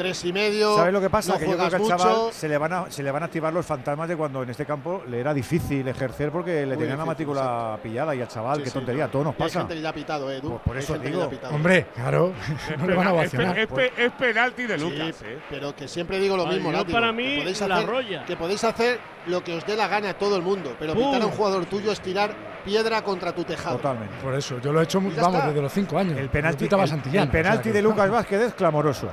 tres 0.00 0.24
y 0.24 0.32
medio. 0.32 0.74
¿Sabes 0.76 0.92
lo 0.94 1.00
que 1.00 1.10
pasa? 1.10 1.32
No 1.34 1.38
que 1.38 1.44
yo 1.46 1.56
creo 1.56 1.68
que 1.68 1.76
al 1.76 1.86
chaval 1.86 2.32
se 2.32 2.48
le, 2.48 2.56
van 2.56 2.72
a, 2.72 2.90
se 2.90 3.02
le 3.02 3.10
van 3.10 3.22
a 3.22 3.26
activar 3.26 3.52
los 3.52 3.66
fantasmas 3.66 4.08
de 4.08 4.16
cuando 4.16 4.42
en 4.42 4.48
este 4.50 4.64
campo 4.64 5.02
le 5.08 5.20
era 5.20 5.34
difícil 5.34 5.86
ejercer 5.86 6.30
porque 6.30 6.64
le 6.64 6.74
Muy 6.74 6.78
tenían 6.78 6.98
la 6.98 7.04
matrícula 7.04 7.78
pillada 7.82 8.14
y 8.14 8.22
al 8.22 8.28
chaval, 8.28 8.56
Sí, 8.58 8.62
qué 8.64 8.70
sí, 8.70 8.74
tontería, 8.74 9.04
no. 9.04 9.10
todo 9.10 9.24
nos 9.24 9.34
Hay 9.34 9.38
pasa. 9.38 9.58
gente 9.60 9.74
que 9.74 9.80
ya 9.82 9.88
ha 9.90 9.92
pitado, 9.92 10.30
Edu. 10.30 10.48
Pues 10.50 10.60
por 10.62 10.76
eso 10.78 10.98
digo. 10.98 11.28
pitado. 11.28 11.54
Hombre, 11.54 11.86
claro, 11.94 12.32
no 12.78 12.86
le 12.86 12.94
van 12.94 13.08
a 13.08 13.10
Es, 13.24 13.30
pe- 13.30 13.36
vacilar. 13.36 13.58
es 13.58 13.66
pe- 13.68 13.92
es 14.06 14.12
penalti 14.12 14.62
de 14.66 14.78
Sí, 14.78 14.84
Lucas, 14.84 15.22
¿eh? 15.22 15.38
pero 15.50 15.76
que 15.76 15.86
siempre 15.86 16.18
digo 16.18 16.36
lo 16.36 16.46
Ay, 16.48 16.54
mismo, 16.54 16.72
Látigo, 16.72 16.92
para 16.92 17.08
que 17.08 17.12
mí, 17.12 17.36
podéis 17.38 17.60
la 17.60 17.76
hacer, 17.76 17.88
roya. 17.88 18.24
que 18.24 18.36
podéis 18.36 18.64
hacer 18.64 18.98
lo 19.26 19.44
que 19.44 19.54
os 19.54 19.66
dé 19.66 19.76
la 19.76 19.86
gana 19.88 20.10
a 20.10 20.14
todo 20.14 20.36
el 20.36 20.42
mundo, 20.42 20.74
pero 20.78 20.94
¡Pum! 20.94 21.04
pitar 21.06 21.22
a 21.22 21.26
un 21.26 21.32
jugador 21.32 21.66
tuyo 21.66 21.92
es 21.92 22.00
tirar 22.00 22.34
piedra 22.64 23.02
contra 23.02 23.34
tu 23.34 23.44
tejado. 23.44 23.76
Totalmente. 23.76 24.14
Por 24.22 24.34
eso, 24.34 24.58
yo 24.60 24.72
lo 24.72 24.80
he 24.80 24.84
hecho, 24.84 24.98
vamos, 25.00 25.14
está. 25.16 25.46
desde 25.48 25.62
los 25.62 25.72
cinco 25.72 25.98
años. 25.98 26.18
El 26.18 26.28
penalti, 26.30 26.64
el- 26.64 26.72
el 26.72 26.80
o 26.80 26.86
sea 26.86 27.30
penalti 27.30 27.70
de 27.70 27.82
Lucas 27.82 28.10
Vázquez 28.10 28.40
es 28.40 28.54
clamoroso. 28.54 29.08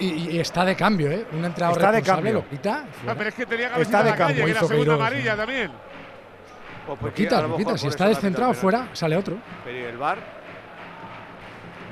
Y, 0.00 0.30
y 0.36 0.38
está 0.38 0.64
de 0.64 0.76
cambio, 0.76 1.10
¿eh? 1.10 1.26
Un 1.32 1.44
entrenador 1.44 1.78
Está 1.78 1.90
de 1.92 1.98
responsable 1.98 2.30
cambio. 2.30 2.32
lo 2.44 2.48
quita. 2.48 2.84
Ah, 3.06 3.14
pero 3.16 3.28
es 3.30 3.34
que 3.34 3.46
tenía 3.46 3.66
que 3.68 3.74
haber 3.74 3.86
Está 3.86 4.02
de 4.04 4.10
la 4.10 4.16
calle, 4.16 4.34
campo, 4.34 4.44
que 4.44 4.50
era 4.50 4.58
hizo 4.60 4.68
segunda 4.68 4.92
Queiroz, 4.92 5.06
amarilla 5.06 5.36
también. 5.36 5.70
Pues 6.86 7.02
Lo 7.02 7.12
quita, 7.14 7.42
lo 7.42 7.56
quita. 7.56 7.78
Si 7.78 7.86
está 7.88 8.08
descentrado 8.08 8.54
fuera, 8.54 8.88
sale 8.92 9.16
otro. 9.16 9.36
Pero 9.64 9.78
¿y 9.78 9.82
el 9.82 9.96
VAR? 9.98 10.18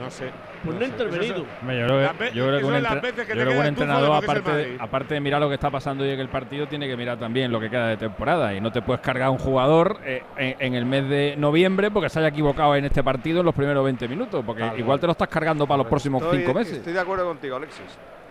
No 0.00 0.10
sé. 0.10 0.30
Pues 0.66 0.78
no 0.78 0.84
ha 0.84 0.88
intervenido. 0.88 1.44
Hombre, 1.60 1.78
Yo 1.78 1.86
creo 1.86 1.98
que, 2.18 2.32
yo 2.34 2.46
creo 2.46 2.58
que 2.58 2.64
un, 2.66 2.74
entre- 2.74 3.00
que 3.12 3.16
yo 3.36 3.42
creo 3.44 3.62
que 3.62 3.68
entrenador, 3.68 4.10
que 4.20 4.24
aparte, 4.24 4.50
de- 4.52 4.76
aparte 4.78 5.14
de 5.14 5.20
mirar 5.20 5.40
lo 5.40 5.48
que 5.48 5.54
está 5.54 5.70
pasando 5.70 6.04
hoy 6.04 6.10
en 6.10 6.20
el 6.20 6.28
partido, 6.28 6.66
tiene 6.66 6.86
que 6.88 6.96
mirar 6.96 7.18
también 7.18 7.50
lo 7.50 7.58
que 7.60 7.70
queda 7.70 7.88
de 7.88 7.96
temporada. 7.96 8.54
Y 8.54 8.60
no 8.60 8.70
te 8.72 8.82
puedes 8.82 9.00
cargar 9.00 9.28
a 9.28 9.30
un 9.30 9.38
jugador 9.38 9.98
eh, 10.04 10.22
en, 10.36 10.56
en 10.58 10.74
el 10.74 10.84
mes 10.86 11.08
de 11.08 11.34
noviembre 11.38 11.90
porque 11.90 12.08
se 12.08 12.18
haya 12.18 12.28
equivocado 12.28 12.74
en 12.76 12.84
este 12.84 13.02
partido 13.02 13.40
en 13.40 13.46
los 13.46 13.54
primeros 13.54 13.84
20 13.84 14.08
minutos. 14.08 14.42
Porque 14.44 14.62
Claro. 14.62 14.78
igual 14.78 15.00
te 15.00 15.06
lo 15.06 15.12
estás 15.12 15.28
cargando 15.28 15.66
para 15.66 15.78
los 15.78 15.86
próximos 15.86 16.22
Estoy- 16.22 16.38
cinco 16.40 16.54
meses. 16.54 16.78
Estoy 16.78 16.92
de 16.92 17.00
acuerdo 17.00 17.24
contigo, 17.26 17.56
Alexis. 17.56 17.84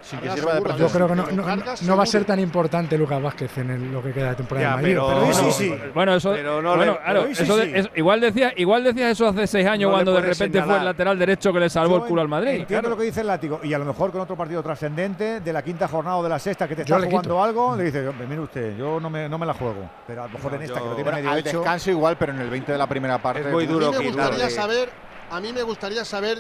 Sin 0.06 0.20
que 0.20 0.30
sirva 0.30 0.52
de 0.54 0.58
seguro. 0.62 0.78
Yo 0.78 0.88
creo 0.90 1.08
que 1.08 1.16
no, 1.16 1.26
Pero 1.26 1.36
no- 1.44 1.66
no 1.82 1.98
va 1.98 2.04
a 2.04 2.06
ser 2.06 2.26
tan 2.26 2.40
importante 2.40 2.96
Lucas 2.96 3.20
Vázquez 3.22 3.58
en 3.58 3.72
el- 3.72 3.92
lo 3.92 4.04
que 4.04 4.12
queda 4.14 4.30
de 4.30 4.36
temporada 4.36 4.66
Ya, 4.68 4.70
de 4.70 4.76
Madrid. 4.76 4.94
pero- 4.94 5.24
eso- 5.32 5.52
sí, 5.52 5.64
sí. 5.70 5.76
Bueno, 5.96 6.16
eso, 6.16 6.32
Pero 6.34 6.62
no 6.62 6.76
bueno, 6.76 6.92
le- 6.94 6.98
claro, 7.00 7.22
pero 7.24 7.36
sí, 7.36 7.44
eso 7.44 7.58
de- 7.58 7.66
sí. 7.66 7.72
es- 7.74 7.90
igual 7.96 8.22
decía, 8.22 8.54
igual 8.56 8.84
decías 8.84 9.12
eso 9.12 9.28
hace 9.28 9.48
seis 9.48 9.66
años 9.68 9.90
cuando 9.92 10.14
de 10.14 10.22
repente 10.22 10.60
fue 10.60 10.62
señalar. 10.62 10.80
el 10.80 10.86
lateral 10.86 11.18
derecho 11.20 11.52
que 11.52 11.60
le 11.60 11.70
salvó 11.72 11.98
Yo 11.98 12.04
el 12.04 12.08
culo 12.10 12.22
al 12.22 12.28
Madrid. 12.28 12.50
Entiendo 12.52 12.68
claro. 12.82 12.90
lo 12.90 12.98
que 12.98 13.04
dice 13.06 13.22
el 13.22 13.28
látigo. 13.28 13.60
Y 13.64 13.74
a 13.74 13.80
lo 13.80 13.86
mejor 13.86 14.12
con 14.12 14.22
otro 14.22 14.36
partido 14.38 14.62
trascendente 14.62 15.40
de 15.40 15.54
la 15.54 15.64
quinta 15.64 15.88
jornada 15.88 16.18
o 16.18 16.24
de 16.24 16.30
la 16.30 16.38
sexta 16.38 16.68
que 16.68 16.76
te 16.76 16.84
Yo 16.86 16.96
está 16.96 17.00
le 17.00 17.08
jugando 17.12 17.30
quito. 17.32 17.44
algo, 17.44 17.76
le 17.76 17.84
dice, 17.86 18.08
"Hombre, 18.08 18.28
mire 18.28 18.42
usted, 18.42 18.78
yo 18.78 19.00
no 19.00 19.10
me, 19.10 19.28
no 19.28 19.40
me 19.40 19.46
la 19.48 19.54
juego. 19.56 19.90
Pero 20.06 20.22
a 20.24 20.28
lo 20.28 20.34
mejor 20.34 20.54
en 20.54 20.62
esta 20.62 20.80
que 20.80 20.86
lo 20.86 20.96
tiene 20.96 21.04
Bueno, 21.04 21.18
medio 21.18 21.32
al 21.32 21.40
hecho. 21.40 21.58
descanso 21.58 21.90
igual, 21.90 22.16
pero 22.18 22.32
en 22.32 22.42
el 22.42 22.50
20 22.52 22.72
de 22.72 22.78
la 22.78 22.86
primera 22.88 23.18
parte. 23.18 23.42
Es 23.42 23.48
muy 23.52 23.66
A 23.66 23.68
duro 23.68 23.92
mí 23.92 23.98
me 23.98 24.12
gustaría 24.12 24.50
saber, 24.52 24.90
a 25.32 25.40
mí 25.42 25.52
me 25.52 25.64
gustaría 25.64 26.06
saber 26.06 26.38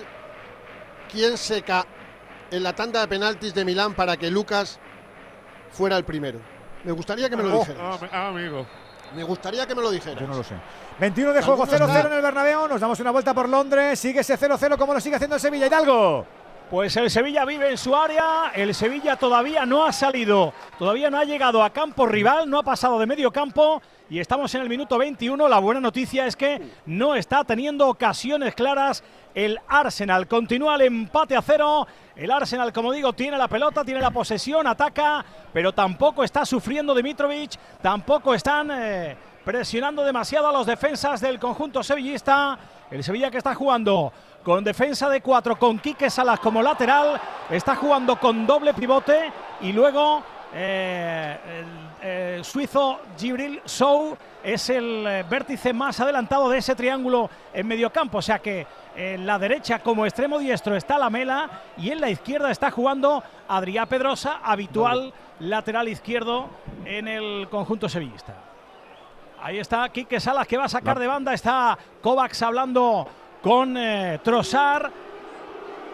quién 1.11 1.35
seca 1.37 1.83
en 2.55 2.63
la 2.63 2.73
tanda 2.73 3.01
de 3.01 3.07
penaltis 3.07 3.53
de 3.53 3.65
Milán 3.65 3.93
para 3.93 4.17
que 4.17 4.29
Lucas 4.31 4.79
fuera 5.71 5.97
el 5.97 6.03
primero. 6.05 6.39
Me 6.83 6.91
gustaría 6.91 7.29
que 7.29 7.35
me 7.35 7.43
lo 7.43 7.55
Oh, 7.57 7.59
dijeras. 7.59 7.99
ah, 8.11 8.27
amigo. 8.29 8.65
Me 9.15 9.23
gustaría 9.23 9.65
que 9.67 9.75
me 9.75 9.81
lo 9.81 9.91
dijeras. 9.91 10.19
Yo 10.19 10.27
no 10.27 10.35
lo 10.37 10.43
sé. 10.43 10.55
21 10.99 11.33
de 11.33 11.41
juego, 11.41 11.63
Alguno 11.63 11.77
0-0 11.77 11.87
está- 11.97 12.07
en 12.09 12.13
el 12.17 12.21
Bernabéu. 12.21 12.67
Nos 12.67 12.81
damos 12.81 12.99
una 12.99 13.11
vuelta 13.11 13.33
por 13.33 13.47
Londres. 13.49 13.99
Sigue 13.99 14.21
ese 14.21 14.37
0-0 14.37 14.77
como 14.77 14.93
lo 14.93 14.99
sigue 14.99 15.15
haciendo 15.15 15.35
el 15.35 15.41
Sevilla. 15.41 15.67
Hidalgo. 15.67 16.25
Pues 16.69 16.95
el 16.97 17.11
Sevilla 17.11 17.45
vive 17.45 17.69
en 17.69 17.77
su 17.77 17.95
área, 17.95 18.51
el 18.55 18.73
Sevilla 18.73 19.15
todavía 19.17 19.67
no 19.67 19.85
ha 19.85 19.93
salido, 19.93 20.51
todavía 20.79 21.11
no 21.11 21.19
ha 21.19 21.23
llegado 21.23 21.63
a 21.63 21.69
campo 21.69 22.07
rival, 22.07 22.49
no 22.49 22.57
ha 22.57 22.63
pasado 22.63 22.97
de 22.97 23.05
medio 23.05 23.31
campo 23.31 23.83
y 24.09 24.19
estamos 24.19 24.53
en 24.53 24.61
el 24.61 24.69
minuto 24.69 24.97
21. 24.97 25.47
La 25.47 25.59
buena 25.59 25.81
noticia 25.81 26.27
es 26.27 26.35
que 26.35 26.61
no 26.85 27.15
está 27.15 27.43
teniendo 27.43 27.87
ocasiones 27.87 28.53
claras 28.53 29.03
el 29.33 29.59
Arsenal. 29.67 30.27
Continúa 30.27 30.75
el 30.75 30.81
empate 30.81 31.35
a 31.35 31.41
cero. 31.41 31.87
El 32.15 32.31
Arsenal, 32.31 32.71
como 32.71 32.91
digo, 32.91 33.13
tiene 33.13 33.37
la 33.37 33.47
pelota, 33.47 33.83
tiene 33.83 33.99
la 33.99 34.11
posesión, 34.11 34.67
ataca, 34.67 35.25
pero 35.51 35.73
tampoco 35.73 36.23
está 36.23 36.45
sufriendo 36.45 36.95
Dimitrovic, 36.95 37.57
tampoco 37.81 38.33
están 38.33 38.69
eh, 38.71 39.17
presionando 39.43 40.03
demasiado 40.03 40.47
a 40.47 40.53
los 40.53 40.65
defensas 40.65 41.19
del 41.19 41.39
conjunto 41.39 41.83
sevillista. 41.83 42.57
El 42.89 43.03
Sevilla 43.03 43.31
que 43.31 43.37
está 43.37 43.55
jugando 43.55 44.13
con 44.43 44.63
defensa 44.63 45.09
de 45.09 45.21
cuatro, 45.21 45.57
con 45.57 45.79
Quique 45.79 46.09
Salas 46.09 46.39
como 46.39 46.61
lateral, 46.61 47.19
está 47.49 47.75
jugando 47.75 48.17
con 48.17 48.45
doble 48.45 48.73
pivote 48.73 49.31
y 49.61 49.73
luego 49.73 50.23
eh, 50.53 51.37
eh, 52.07 52.41
suizo 52.43 52.99
Gibril 53.17 53.59
Sou 53.65 54.15
es 54.43 54.69
el 54.69 55.07
eh, 55.07 55.25
vértice 55.27 55.73
más 55.73 55.99
adelantado 55.99 56.49
de 56.49 56.59
ese 56.59 56.75
triángulo 56.75 57.31
en 57.51 57.65
mediocampo, 57.65 58.19
o 58.19 58.21
sea 58.21 58.37
que 58.37 58.67
en 58.95 59.25
la 59.25 59.39
derecha 59.39 59.79
como 59.79 60.05
extremo 60.05 60.37
diestro 60.37 60.75
está 60.75 60.99
Lamela 60.99 61.49
y 61.77 61.89
en 61.89 61.99
la 61.99 62.11
izquierda 62.11 62.51
está 62.51 62.69
jugando 62.69 63.23
Adrià 63.49 63.87
Pedrosa, 63.87 64.39
habitual 64.43 65.13
lateral 65.39 65.87
izquierdo 65.87 66.47
en 66.85 67.07
el 67.07 67.47
conjunto 67.49 67.89
sevillista. 67.89 68.35
Ahí 69.41 69.57
está 69.57 69.89
Quique 69.89 70.19
Salas 70.19 70.45
que 70.45 70.57
va 70.57 70.65
a 70.65 70.69
sacar 70.69 70.99
de 70.99 71.07
banda. 71.07 71.33
Está 71.33 71.75
Kovacs 72.01 72.41
hablando 72.43 73.07
con 73.41 73.77
eh. 73.77 74.19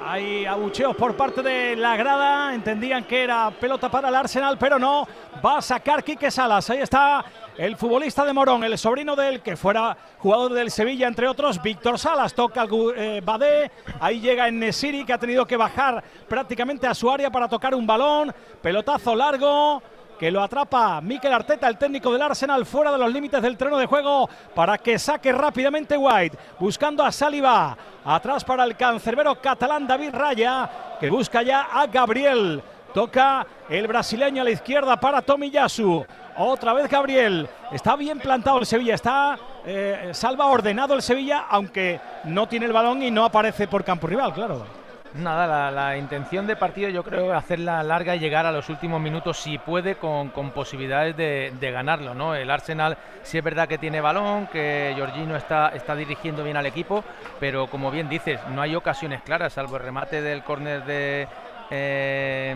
Hay 0.03 0.45
abucheos 0.45 0.95
por 0.95 1.15
parte 1.15 1.41
de 1.43 1.75
la 1.75 1.95
grada. 1.95 2.53
Entendían 2.55 3.03
que 3.03 3.23
era 3.23 3.51
pelota 3.51 3.89
para 3.89 4.09
el 4.09 4.15
Arsenal, 4.15 4.57
pero 4.57 4.80
no. 4.80 5.07
Va 5.45 5.57
a 5.57 5.61
sacar 5.61 6.03
Quique 6.03 6.31
Salas. 6.31 6.69
Ahí 6.69 6.80
está 6.80 7.23
el 7.57 7.77
futbolista 7.77 8.25
de 8.25 8.33
Morón, 8.33 8.63
el 8.63 8.77
sobrino 8.77 9.15
del 9.15 9.41
que 9.41 9.55
fuera 9.55 9.95
jugador 10.17 10.53
del 10.53 10.71
Sevilla, 10.71 11.07
entre 11.07 11.27
otros. 11.27 11.61
Víctor 11.61 11.99
Salas 11.99 12.33
toca 12.33 12.65
Gu- 12.65 12.93
eh, 12.95 13.21
Badé. 13.23 13.71
Ahí 13.99 14.19
llega 14.19 14.49
Nesiri, 14.49 15.05
que 15.05 15.13
ha 15.13 15.17
tenido 15.19 15.45
que 15.45 15.55
bajar 15.57 16.03
prácticamente 16.27 16.88
a 16.88 16.93
su 16.95 17.09
área 17.09 17.30
para 17.30 17.47
tocar 17.47 17.75
un 17.75 17.85
balón. 17.85 18.33
Pelotazo 18.61 19.15
largo 19.15 19.81
que 20.22 20.30
lo 20.30 20.43
atrapa 20.43 21.01
Mikel 21.01 21.33
Arteta, 21.33 21.67
el 21.67 21.80
técnico 21.80 22.14
del 22.14 22.22
Arsenal, 22.22 22.64
fuera 22.67 22.91
de 22.91 22.98
los 23.00 23.11
límites 23.11 23.41
del 23.41 23.58
terreno 23.58 23.80
de 23.80 23.88
juego 23.88 24.30
para 24.53 24.77
que 24.77 25.00
saque 25.00 25.32
rápidamente 25.32 25.98
White, 25.98 26.38
buscando 26.59 27.03
a 27.03 27.11
Saliba. 27.11 27.75
Atrás 28.06 28.45
para 28.45 28.64
el 28.66 28.77
cancerbero 28.77 29.41
catalán 29.41 29.88
David 29.88 30.14
Raya, 30.14 30.69
que 31.00 31.09
busca 31.09 31.41
ya 31.41 31.69
a 31.74 31.88
Gabriel. 31.88 32.61
Toca 32.93 33.48
el 33.67 33.88
brasileño 33.88 34.43
a 34.43 34.45
la 34.45 34.51
izquierda 34.51 34.95
para 35.00 35.24
Tomiyasu. 35.24 36.06
Otra 36.38 36.74
vez 36.74 36.88
Gabriel. 36.88 37.50
Está 37.72 37.95
bien 37.95 38.19
plantado 38.19 38.59
el 38.59 38.67
Sevilla. 38.67 38.93
Está 38.93 39.40
eh, 39.66 40.11
salva 40.14 40.45
ordenado 40.45 40.93
el 40.93 41.01
Sevilla, 41.01 41.45
aunque 41.50 42.00
no 42.25 42.48
tiene 42.48 42.67
el 42.67 42.74
balón 42.74 43.01
y 43.01 43.09
no 43.09 43.25
aparece 43.25 43.67
por 43.67 43.83
campo 43.83 44.06
rival, 44.06 44.35
claro. 44.35 44.81
Nada, 45.14 45.45
la, 45.45 45.72
la 45.72 45.98
intención 45.98 46.48
de 46.48 46.56
partido 46.56 46.88
yo 46.88 47.03
creo 47.03 47.33
hacerla 47.33 47.83
larga 47.83 48.15
y 48.15 48.19
llegar 48.19 48.45
a 48.45 48.51
los 48.53 48.69
últimos 48.69 49.01
minutos 49.01 49.38
si 49.38 49.57
puede 49.57 49.95
con, 49.95 50.30
posibilidades 50.51 51.17
de, 51.17 51.51
de 51.59 51.72
ganarlo, 51.72 52.14
¿no? 52.14 52.33
El 52.33 52.49
Arsenal 52.49 52.98
sí 53.22 53.38
es 53.38 53.43
verdad 53.43 53.67
que 53.67 53.77
tiene 53.77 53.99
balón, 53.99 54.48
que 54.48 54.95
Jorginho 54.98 55.35
está, 55.35 55.69
está 55.75 55.98
dirigiendo 55.98 56.45
bien 56.45 56.56
al 56.56 56.65
equipo, 56.65 57.03
pero 57.41 57.67
como 57.67 57.91
bien 57.91 58.07
dices, 58.07 58.40
no 58.51 58.61
hay 58.61 58.73
ocasiones 58.73 59.22
claras, 59.22 59.51
salvo 59.51 59.75
el 59.75 59.83
remate 59.83 60.22
del 60.22 60.43
córner 60.43 60.85
de... 60.85 61.27
eh, 61.72 62.56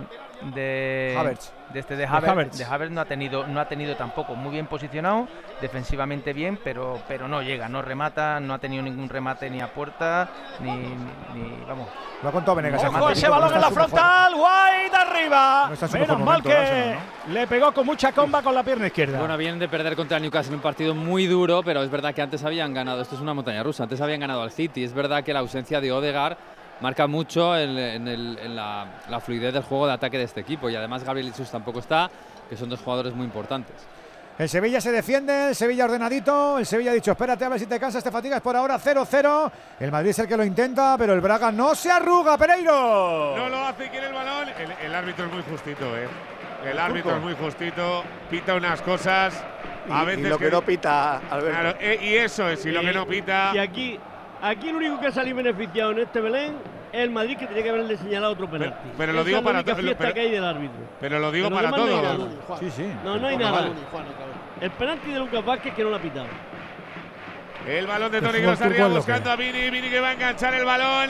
de 0.53 1.15
Havertz. 1.17 1.51
de 1.73 1.79
este 1.79 1.95
de 1.95 2.01
De 2.01 2.07
Havertz, 2.07 2.57
de 2.57 2.65
Havertz 2.65 2.91
no 2.91 3.01
ha 3.01 3.05
tenido 3.05 3.47
no 3.47 3.59
ha 3.59 3.67
tenido 3.67 3.95
tampoco 3.95 4.35
muy 4.35 4.51
bien 4.51 4.67
posicionado 4.67 5.27
defensivamente 5.61 6.33
bien 6.33 6.59
pero 6.63 6.99
pero 7.07 7.27
no 7.27 7.41
llega 7.41 7.67
no 7.69 7.81
remata 7.81 8.39
no 8.39 8.53
ha 8.53 8.59
tenido 8.59 8.83
ningún 8.83 9.09
remate 9.09 9.49
ni 9.49 9.61
a 9.61 9.73
puerta 9.73 10.29
ni, 10.59 10.71
ni- 10.71 10.87
ni- 11.41 11.65
vamos 11.67 11.87
Lo 12.21 12.29
ha 12.29 12.31
contado 12.31 12.55
Venegas. 12.55 12.83
Ojo 12.83 13.09
ese 13.09 13.27
no 13.27 13.33
balón 13.33 13.53
en 13.53 13.61
la 13.61 13.71
frontal, 13.71 14.33
arriba. 14.93 15.65
No 15.67 15.73
está 15.73 15.85
en 15.85 15.91
su 15.91 15.97
Menos 15.99 16.19
mal 16.21 16.41
que 16.41 16.53
Arsenal, 16.53 16.99
le 17.29 17.47
pegó 17.47 17.71
con 17.73 17.85
mucha 17.85 18.11
comba 18.11 18.41
con 18.41 18.53
la 18.55 18.63
pierna 18.63 18.87
izquierda. 18.87 19.19
Bueno, 19.19 19.37
vienen 19.37 19.59
de 19.59 19.67
perder 19.67 19.95
contra 19.95 20.17
el 20.17 20.23
Newcastle 20.23 20.55
un 20.55 20.61
partido 20.61 20.95
muy 20.95 21.27
duro, 21.27 21.61
pero 21.63 21.83
es 21.83 21.89
verdad 21.89 22.13
que 22.13 22.21
antes 22.21 22.43
habían 22.43 22.73
ganado, 22.73 23.01
esto 23.01 23.15
es 23.15 23.21
una 23.21 23.33
montaña 23.33 23.61
rusa, 23.63 23.83
antes 23.83 23.99
habían 24.01 24.19
ganado 24.21 24.41
al 24.41 24.51
City. 24.51 24.83
Es 24.83 24.93
verdad 24.93 25.23
que 25.23 25.33
la 25.33 25.39
ausencia 25.39 25.81
de 25.81 25.91
Odegaard 25.91 26.37
marca 26.81 27.07
mucho 27.07 27.57
en, 27.57 27.77
en 27.77 28.07
el- 28.07 28.39
en 28.41 28.55
la, 28.55 28.85
la 29.09 29.19
fluidez 29.19 29.53
del 29.53 29.63
juego 29.63 29.87
de 29.87 29.93
ataque 29.93 30.17
de 30.17 30.23
este 30.25 30.41
equipo 30.41 30.69
y 30.69 30.75
además 30.75 31.03
Gabriel 31.03 31.31
Jesus 31.31 31.49
tampoco 31.51 31.79
está, 31.79 32.09
que 32.49 32.55
son 32.57 32.69
dos 32.69 32.79
jugadores 32.81 33.13
muy 33.13 33.25
importantes. 33.25 33.75
El 34.37 34.49
Sevilla 34.49 34.81
se 34.81 34.91
defiende, 34.91 35.49
el 35.49 35.55
Sevilla 35.55 35.85
ordenadito. 35.85 36.59
El 36.59 36.65
Sevilla 36.65 36.91
ha 36.91 36.93
dicho: 36.93 37.11
espérate 37.11 37.45
a 37.45 37.49
ver 37.49 37.57
si 37.57 37.67
te 37.67 37.79
cansas, 37.79 38.03
te 38.03 38.11
fatigas. 38.11 38.41
Por 38.41 38.53
ahora 38.57 38.77
0-0. 38.77 39.51
El 39.79 39.91
Madrid 39.93 40.09
es 40.09 40.19
el 40.19 40.27
que 40.27 40.35
lo 40.35 40.43
intenta, 40.43 40.97
pero 40.97 41.13
el 41.13 41.21
Braga 41.21 41.53
no 41.53 41.73
se 41.73 41.89
arruga, 41.89 42.37
Pereiro. 42.37 43.33
No 43.37 43.47
lo 43.47 43.65
hace, 43.65 43.89
quiere 43.89 44.07
el 44.07 44.13
balón. 44.13 44.49
El, 44.49 44.71
el 44.87 44.93
árbitro 44.93 45.27
es 45.27 45.31
muy 45.33 45.43
justito, 45.43 45.85
¿eh? 45.97 46.07
El 46.69 46.77
árbitro 46.77 47.11
turco. 47.13 47.17
es 47.29 47.35
muy 47.37 47.45
justito, 47.45 48.03
pita 48.29 48.55
unas 48.55 48.81
cosas. 48.81 49.41
A 49.89 49.99
Y- 49.99 50.03
y 50.03 50.05
veces 50.05 50.29
lo 50.29 50.37
que 50.37 50.51
no 50.51 50.61
pita, 50.63 51.17
Alberto. 51.29 51.51
Claro, 51.61 51.77
eh, 51.79 51.99
y 52.01 52.15
eso 52.15 52.49
es, 52.49 52.65
y 52.65 52.71
lo 52.71 52.81
que 52.81 52.91
no 52.91 53.05
pita. 53.07 53.51
Y 53.53 53.59
aquí, 53.59 53.97
aquí 54.49 54.69
el 54.69 54.75
único 54.75 54.99
que 54.99 55.07
ha 55.07 55.11
salido 55.11 55.37
beneficiado 55.37 55.91
en 55.91 55.99
este 55.99 56.21
Belén 56.21 56.55
es 56.91 56.99
el 57.01 57.09
Madrid 57.11 57.37
que 57.37 57.47
tenía 57.47 57.63
que 57.63 57.69
haberle 57.69 57.97
señalado 57.97 58.33
otro 58.33 58.49
penalti. 58.49 58.89
pero 58.97 59.11
lo 59.13 59.23
digo 59.23 59.41
para 59.43 59.59
única 59.59 59.75
to- 59.75 59.81
fiesta 59.81 59.97
pero- 59.99 60.13
que 60.13 60.19
hay 60.21 60.31
del 60.31 60.45
árbitro. 60.45 60.77
Pero 60.99 61.19
lo 61.19 61.31
digo 61.31 61.49
Pero 61.49 61.55
para 61.55 61.71
no 61.71 61.77
todos. 61.77 62.59
Sí, 62.59 62.71
sí. 62.71 62.91
No, 63.03 63.17
no 63.17 63.27
hay 63.27 63.37
nada. 63.37 63.51
vale. 63.51 63.71
El 64.61 64.71
penalti 64.71 65.11
de 65.11 65.19
Lucas 65.19 65.43
Vázquez 65.45 65.73
que 65.73 65.83
no 65.83 65.89
lo 65.89 65.95
ha 65.97 65.99
pitado. 65.99 66.27
El 67.67 67.87
balón 67.87 68.11
de 68.11 68.21
fútbol 68.21 68.41
Kroos 68.41 68.61
arriba 68.61 68.87
buscando 68.87 69.23
que 69.23 69.29
a 69.31 69.35
Vini. 69.35 69.69
Vini 69.71 69.89
que 69.89 69.99
va 69.99 70.09
a 70.09 70.13
enganchar 70.13 70.53
el 70.53 70.63
balón. 70.65 71.09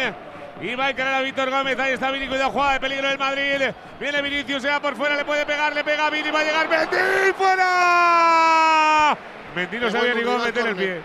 Y 0.62 0.74
va 0.74 0.86
a 0.86 0.90
encarar 0.92 1.16
a 1.16 1.22
Víctor 1.22 1.50
Gómez. 1.52 1.78
Ahí 1.78 1.94
está 1.94 2.12
Vini. 2.12 2.28
Cuidado, 2.28 2.50
jugada 2.52 2.74
de 2.74 2.80
peligro 2.80 3.10
del 3.10 3.18
Madrid. 3.20 3.62
Viene 4.00 4.22
Vinicius, 4.22 4.62
se 4.62 4.70
va 4.70 4.80
por 4.80 4.96
fuera. 4.96 5.16
Le 5.18 5.26
puede 5.26 5.46
pegar, 5.46 5.76
le 5.76 5.84
pega 5.84 6.08
a 6.08 6.10
Vini. 6.10 6.32
Va 6.32 6.40
a 6.40 6.44
llegar 6.44 6.70
Mendy. 6.70 7.34
¡Fuera! 7.38 9.18
Mendy 9.56 9.78
no 9.80 9.92
sabía 9.92 10.14
ni 10.16 10.22
cómo 10.24 10.40
meter 10.40 10.68
el 10.68 10.76
pie. 10.76 11.02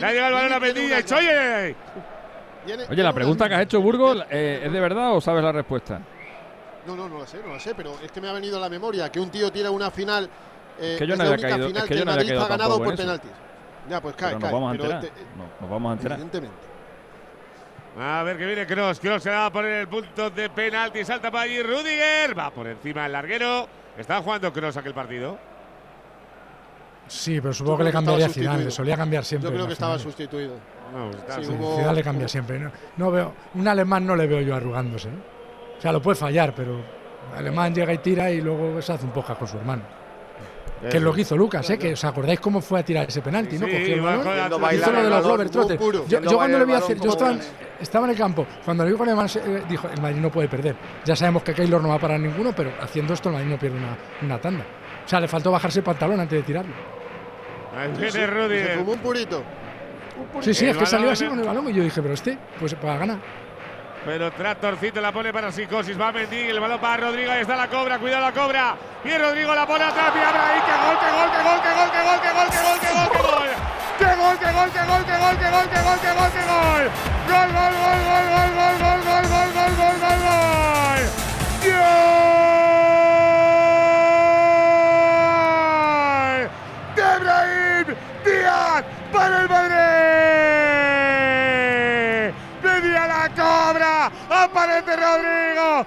Le 0.00 0.06
ha 0.06 0.10
llegado 0.12 0.28
el 0.28 0.34
balón 0.34 0.52
a 0.52 0.56
oye. 1.16 1.76
Oye, 2.90 3.02
la 3.02 3.12
pregunta 3.12 3.48
que 3.48 3.54
has 3.54 3.62
hecho, 3.62 3.80
Burgos, 3.80 4.24
eh, 4.30 4.62
¿es 4.64 4.72
de 4.72 4.80
verdad 4.80 5.14
o 5.14 5.20
sabes 5.20 5.42
la 5.42 5.52
respuesta? 5.52 6.00
No, 6.86 6.96
no, 6.96 7.08
no 7.08 7.18
la 7.18 7.26
sé, 7.26 7.38
no 7.44 7.52
la 7.52 7.60
sé, 7.60 7.74
pero 7.74 7.94
es 8.02 8.10
que 8.10 8.20
me 8.20 8.28
ha 8.28 8.32
venido 8.32 8.56
a 8.56 8.60
la 8.60 8.68
memoria 8.68 9.10
que 9.10 9.20
un 9.20 9.30
tío 9.30 9.50
tira 9.52 9.70
una 9.70 9.90
final. 9.90 10.28
Eh, 10.80 10.96
Que 10.98 11.06
yo 11.06 11.14
es 11.14 11.18
no 11.18 11.24
la 11.24 11.30
había 11.32 11.34
única 11.34 11.48
caído- 11.48 11.68
final 11.68 11.82
es 11.82 11.88
que 11.88 11.94
yo 11.94 12.00
el 12.00 12.06
no 12.06 12.12
había 12.12 12.16
Madrid 12.22 12.28
caído 12.30 12.44
ha 12.44 12.48
ganado 12.48 12.78
por 12.82 12.96
penaltis. 12.96 13.30
Ya, 13.88 14.00
pues 14.00 14.14
cae, 14.16 14.28
Pero 14.28 14.38
nos 14.40 14.42
cae. 14.48 14.52
vamos 14.52 14.68
a 14.68 14.72
pero 14.72 14.84
enterar. 14.84 15.04
este- 15.04 15.20
No, 15.36 15.44
nos 15.60 15.70
vamos 15.70 15.90
a 15.90 15.92
enterar. 15.94 16.18
Evidentemente. 16.18 16.56
A 18.00 18.22
ver 18.22 18.38
que 18.38 18.46
viene 18.46 18.66
Cross. 18.66 19.00
Cross 19.00 19.22
se 19.22 19.30
va 19.30 19.46
a 19.46 19.52
poner 19.52 19.72
el 19.72 19.88
punto 19.88 20.30
de 20.30 20.48
penalti. 20.50 21.04
Salta 21.04 21.30
para 21.30 21.44
allí 21.44 21.62
Rudiger. 21.62 22.38
Va 22.38 22.50
por 22.50 22.66
encima 22.66 23.04
el 23.06 23.12
larguero. 23.12 23.68
Estaba 23.98 24.22
jugando 24.22 24.52
Cross 24.52 24.76
aquel 24.78 24.94
partido. 24.94 25.38
Sí, 27.12 27.40
pero 27.40 27.52
supongo 27.52 27.78
que 27.78 27.84
le 27.84 27.92
cambiaría 27.92 28.26
a 28.26 28.28
Zidane, 28.28 28.64
le 28.64 28.70
solía 28.70 28.96
cambiar 28.96 29.24
siempre. 29.24 29.50
Yo 29.50 29.54
creo 29.54 29.66
que 29.66 29.72
estaba 29.74 29.98
sustituido. 29.98 30.54
No, 30.92 31.10
está- 31.10 31.36
Sí, 31.36 31.44
Sí, 31.44 31.52
hubo- 31.58 31.76
Zidane 31.76 31.94
le 31.94 32.02
cambia 32.02 32.28
siempre. 32.28 32.58
No, 32.58 32.70
no 32.96 33.10
veo, 33.10 33.32
un 33.54 33.68
alemán 33.68 34.06
no 34.06 34.16
le 34.16 34.26
veo 34.26 34.40
yo 34.40 34.54
arrugándose. 34.54 35.08
¿eh? 35.08 35.12
O 35.78 35.80
sea, 35.80 35.92
lo 35.92 36.00
puede 36.00 36.16
fallar, 36.16 36.54
pero 36.54 36.76
el 37.32 37.38
alemán 37.38 37.74
llega 37.74 37.92
y 37.92 37.98
tira 37.98 38.30
y 38.30 38.40
luego 38.40 38.80
se 38.82 38.92
hace 38.92 39.04
un 39.04 39.12
poco 39.12 39.34
con 39.34 39.46
su 39.48 39.56
hermano. 39.58 39.82
Que 40.90 40.96
es 40.96 41.02
lo 41.02 41.12
que 41.12 41.20
hizo 41.20 41.36
Lucas, 41.36 41.68
¿eh? 41.70 41.78
Que 41.78 41.92
os 41.92 42.04
acordáis 42.04 42.40
cómo 42.40 42.60
fue 42.60 42.80
a 42.80 42.84
tirar 42.84 43.06
ese 43.06 43.22
penalti, 43.22 43.56
¿no? 43.56 43.66
Sí, 43.66 43.72
Cogió 43.72 43.94
el 43.94 44.00
balón, 44.00 44.26
hizo 44.74 44.90
lo 44.90 45.02
de 45.04 45.10
los 45.10 45.26
muy 45.68 45.76
puro. 45.78 46.04
Yo, 46.08 46.20
yo 46.20 46.36
cuando 46.36 46.58
le 46.58 46.64
vi 46.64 46.72
hacer, 46.72 46.98
yo 47.00 47.10
estaba, 47.10 47.30
en- 47.30 47.40
estaba 47.80 48.04
en 48.06 48.10
el 48.10 48.16
campo, 48.18 48.46
cuando 48.64 48.84
le 48.84 48.90
vi 48.90 48.96
con 48.98 49.08
el 49.08 49.16
eh, 49.18 49.62
dijo, 49.68 49.88
el 49.88 50.02
Madrid 50.02 50.18
no 50.20 50.30
puede 50.32 50.48
perder. 50.48 50.74
Ya 51.04 51.14
sabemos 51.14 51.44
que 51.44 51.54
Keylor 51.54 51.80
no 51.80 51.88
va 51.90 51.94
a 51.94 51.98
parar 52.00 52.18
ninguno, 52.18 52.52
pero 52.56 52.72
haciendo 52.80 53.14
esto 53.14 53.28
el 53.28 53.36
Madrid 53.36 53.50
no 53.50 53.58
pierde 53.60 53.76
una, 53.78 53.96
una 54.22 54.40
tanda. 54.40 54.64
O 55.04 55.08
sea, 55.08 55.20
le 55.20 55.28
faltó 55.28 55.52
bajarse 55.52 55.78
el 55.78 55.84
pantalón 55.84 56.18
antes 56.18 56.38
de 56.40 56.42
tirarlo. 56.42 56.72
Ahí 57.76 57.92
viene 57.98 58.26
Rudiger. 58.26 58.66
Se 58.66 58.78
fumó 58.78 58.92
un 58.92 58.98
purito. 58.98 59.42
Sí, 60.40 60.54
sí, 60.54 60.64
El 60.64 60.72
es 60.72 60.76
que 60.76 60.86
salió 60.86 61.10
así 61.10 61.26
con 61.26 61.38
el 61.38 61.46
balón 61.46 61.68
y 61.70 61.72
yo 61.72 61.82
dije, 61.82 62.00
pero 62.02 62.14
este, 62.14 62.38
pues 62.58 62.74
para 62.74 62.98
ganar. 62.98 63.18
Pero 64.04 64.30
Tractorcito 64.32 65.00
la 65.00 65.12
pone 65.12 65.32
para 65.32 65.52
Psicosis. 65.52 65.98
Va 65.98 66.12
Mendy, 66.12 66.36
el 66.50 66.58
balón 66.60 66.80
para 66.80 66.96
Rodrigo. 67.08 67.30
Ahí 67.30 67.42
está 67.42 67.56
la 67.56 67.68
cobra. 67.68 67.98
Cuidado 67.98 68.22
la 68.22 68.32
cobra. 68.32 68.76
Bien 69.04 69.20
Rodrigo 69.20 69.54
la 69.54 69.66
pone 69.66 69.84
atrás. 69.84 70.12
Mira 70.14 70.30
Brahim. 70.32 70.62
¡Qué 70.66 70.72
gol, 70.72 70.98
qué 70.98 71.10
gol, 71.12 71.30
qué 71.30 71.42
gol, 71.42 71.60
qué 71.62 71.70
gol, 71.72 71.90
qué 71.92 72.02
gol, 72.02 72.18
qué 72.20 72.30
gol, 72.32 72.48
qué 72.50 72.60
gol, 72.62 72.78
qué 72.80 72.90
gol, 72.92 73.08
qué 73.12 73.22
gol! 73.22 73.50
¡Qué 73.98 74.06
gol, 74.16 74.36
qué 74.38 74.50
gol, 74.52 74.70
qué 74.72 74.82
gol, 74.82 75.02
qué 75.06 75.16
gol, 75.22 75.36
qué 75.38 75.46
gol, 75.52 75.66
qué 75.70 75.78
gol, 75.82 75.98
qué 76.02 76.10
gol, 76.12 76.30
qué 76.32 76.42
gol! 76.42 76.84
¡Gol, 77.28 77.48
gol, 77.52 77.74
gol, 77.82 78.00
gol, 78.08 78.26
gol, 78.32 78.48
gol, 78.58 78.76
gol, 78.82 78.98
gol, 79.06 79.24
gol, 79.30 79.50
gol, 79.54 79.72
gol, 79.78 79.96
gol, 80.02 80.18
gol! 80.26 81.02
¡Gol! 85.62 86.50
¡De 86.96 87.08
Brahim 87.22 87.86
Díaz 88.24 88.82
para 89.12 89.36
el 89.42 89.48
Madrid! 89.48 89.82
¡Pedía 92.62 93.04
la 93.06 93.22
cobra! 94.52 94.78
¡Aparece 94.78 94.96
Rodrigo! 94.96 95.86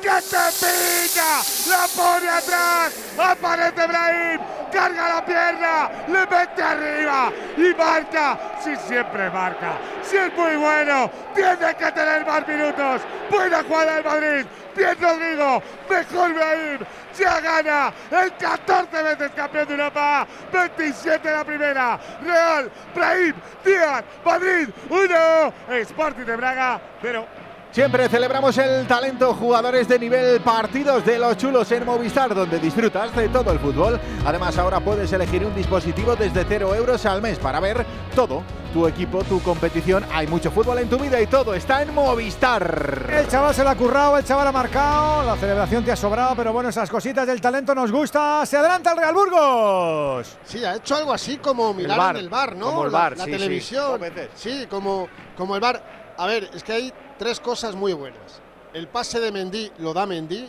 ¡Que 0.00 0.22
te 0.22 0.44
pica! 0.60 1.42
¡La 1.68 1.86
pone 1.96 2.28
atrás! 2.28 2.94
¡Aparece 3.18 3.86
Brahim! 3.86 4.40
¡Carga 4.72 5.08
la 5.08 5.24
pierna! 5.24 5.90
¡Le 6.08 6.26
mete 6.26 6.62
arriba! 6.62 7.32
¡Y 7.56 7.74
marca! 7.74 8.38
¡Si 8.62 8.76
siempre 8.76 9.30
marca! 9.30 9.78
¡Si 10.02 10.16
es 10.16 10.32
muy 10.34 10.56
bueno! 10.56 11.10
¡Tiene 11.34 11.74
que 11.74 11.92
tener 11.92 12.26
más 12.26 12.46
minutos! 12.46 13.02
¡Buena 13.30 13.62
jugada 13.62 13.94
del 13.94 14.04
Madrid! 14.04 14.46
¡Bien 14.76 14.96
Rodrigo! 15.00 15.62
¡Mejor 15.88 16.34
Brahim! 16.34 16.78
¡Ya 17.18 17.40
gana! 17.40 17.92
¡El 18.10 18.36
14 18.36 19.02
veces 19.02 19.30
campeón 19.34 19.68
de 19.68 19.74
Europa! 19.74 20.26
¡27 20.52 21.24
la 21.24 21.44
primera! 21.44 21.98
¡Real! 22.22 22.70
¡Brahim! 22.94 23.34
¡Díaz! 23.64 24.04
¡Madrid! 24.24 24.68
¡1! 24.90 25.52
Sporting 25.80 26.24
de 26.24 26.36
Braga 26.36 26.80
0. 27.00 27.45
Siempre 27.76 28.08
celebramos 28.08 28.56
el 28.56 28.86
talento, 28.86 29.34
jugadores 29.34 29.86
de 29.86 29.98
nivel, 29.98 30.40
partidos 30.40 31.04
de 31.04 31.18
los 31.18 31.36
chulos 31.36 31.70
en 31.72 31.84
Movistar, 31.84 32.34
donde 32.34 32.58
disfrutas 32.58 33.14
de 33.14 33.28
todo 33.28 33.52
el 33.52 33.58
fútbol. 33.58 34.00
Además, 34.24 34.56
ahora 34.56 34.80
puedes 34.80 35.12
elegir 35.12 35.44
un 35.44 35.54
dispositivo 35.54 36.16
desde 36.16 36.46
0 36.48 36.74
euros 36.74 37.04
al 37.04 37.20
mes 37.20 37.38
para 37.38 37.60
ver 37.60 37.84
todo, 38.14 38.42
tu 38.72 38.86
equipo, 38.88 39.22
tu 39.24 39.42
competición. 39.42 40.06
Hay 40.10 40.26
mucho 40.26 40.50
fútbol 40.50 40.78
en 40.78 40.88
tu 40.88 40.98
vida 40.98 41.20
y 41.20 41.26
todo 41.26 41.52
está 41.52 41.82
en 41.82 41.92
Movistar. 41.92 43.10
El 43.12 43.28
chaval 43.28 43.54
se 43.54 43.62
la 43.62 43.72
ha 43.72 43.76
currado, 43.76 44.16
el 44.16 44.24
chaval 44.24 44.46
ha 44.46 44.52
marcado, 44.52 45.24
la 45.24 45.36
celebración 45.36 45.84
te 45.84 45.92
ha 45.92 45.96
sobrado, 45.96 46.34
pero 46.34 46.54
bueno, 46.54 46.70
esas 46.70 46.88
cositas 46.88 47.26
del 47.26 47.42
talento 47.42 47.74
nos 47.74 47.92
gusta. 47.92 48.46
Se 48.46 48.56
adelanta 48.56 48.92
el 48.92 48.96
Real 48.96 49.12
Burgos. 49.12 50.38
Sí, 50.46 50.64
ha 50.64 50.76
hecho 50.76 50.96
algo 50.96 51.12
así 51.12 51.36
como 51.36 51.74
mirar 51.74 51.98
VAR, 51.98 52.16
en 52.16 52.22
el 52.22 52.30
bar, 52.30 52.56
¿no? 52.56 52.70
como 52.70 52.86
el 52.86 52.92
La- 52.92 52.98
VAR, 53.00 53.18
la, 53.18 53.24
sí, 53.26 53.30
sí. 53.32 53.36
televisión. 53.36 54.00
Sí, 54.34 54.66
como, 54.70 55.08
como 55.36 55.54
el 55.54 55.60
bar. 55.60 55.95
A 56.18 56.26
ver, 56.26 56.50
es 56.54 56.62
que 56.62 56.72
hay 56.72 56.92
tres 57.18 57.40
cosas 57.40 57.74
muy 57.74 57.92
buenas. 57.92 58.40
El 58.72 58.88
pase 58.88 59.20
de 59.20 59.32
Mendy 59.32 59.70
lo 59.78 59.92
da 59.94 60.06
Mendy, 60.06 60.48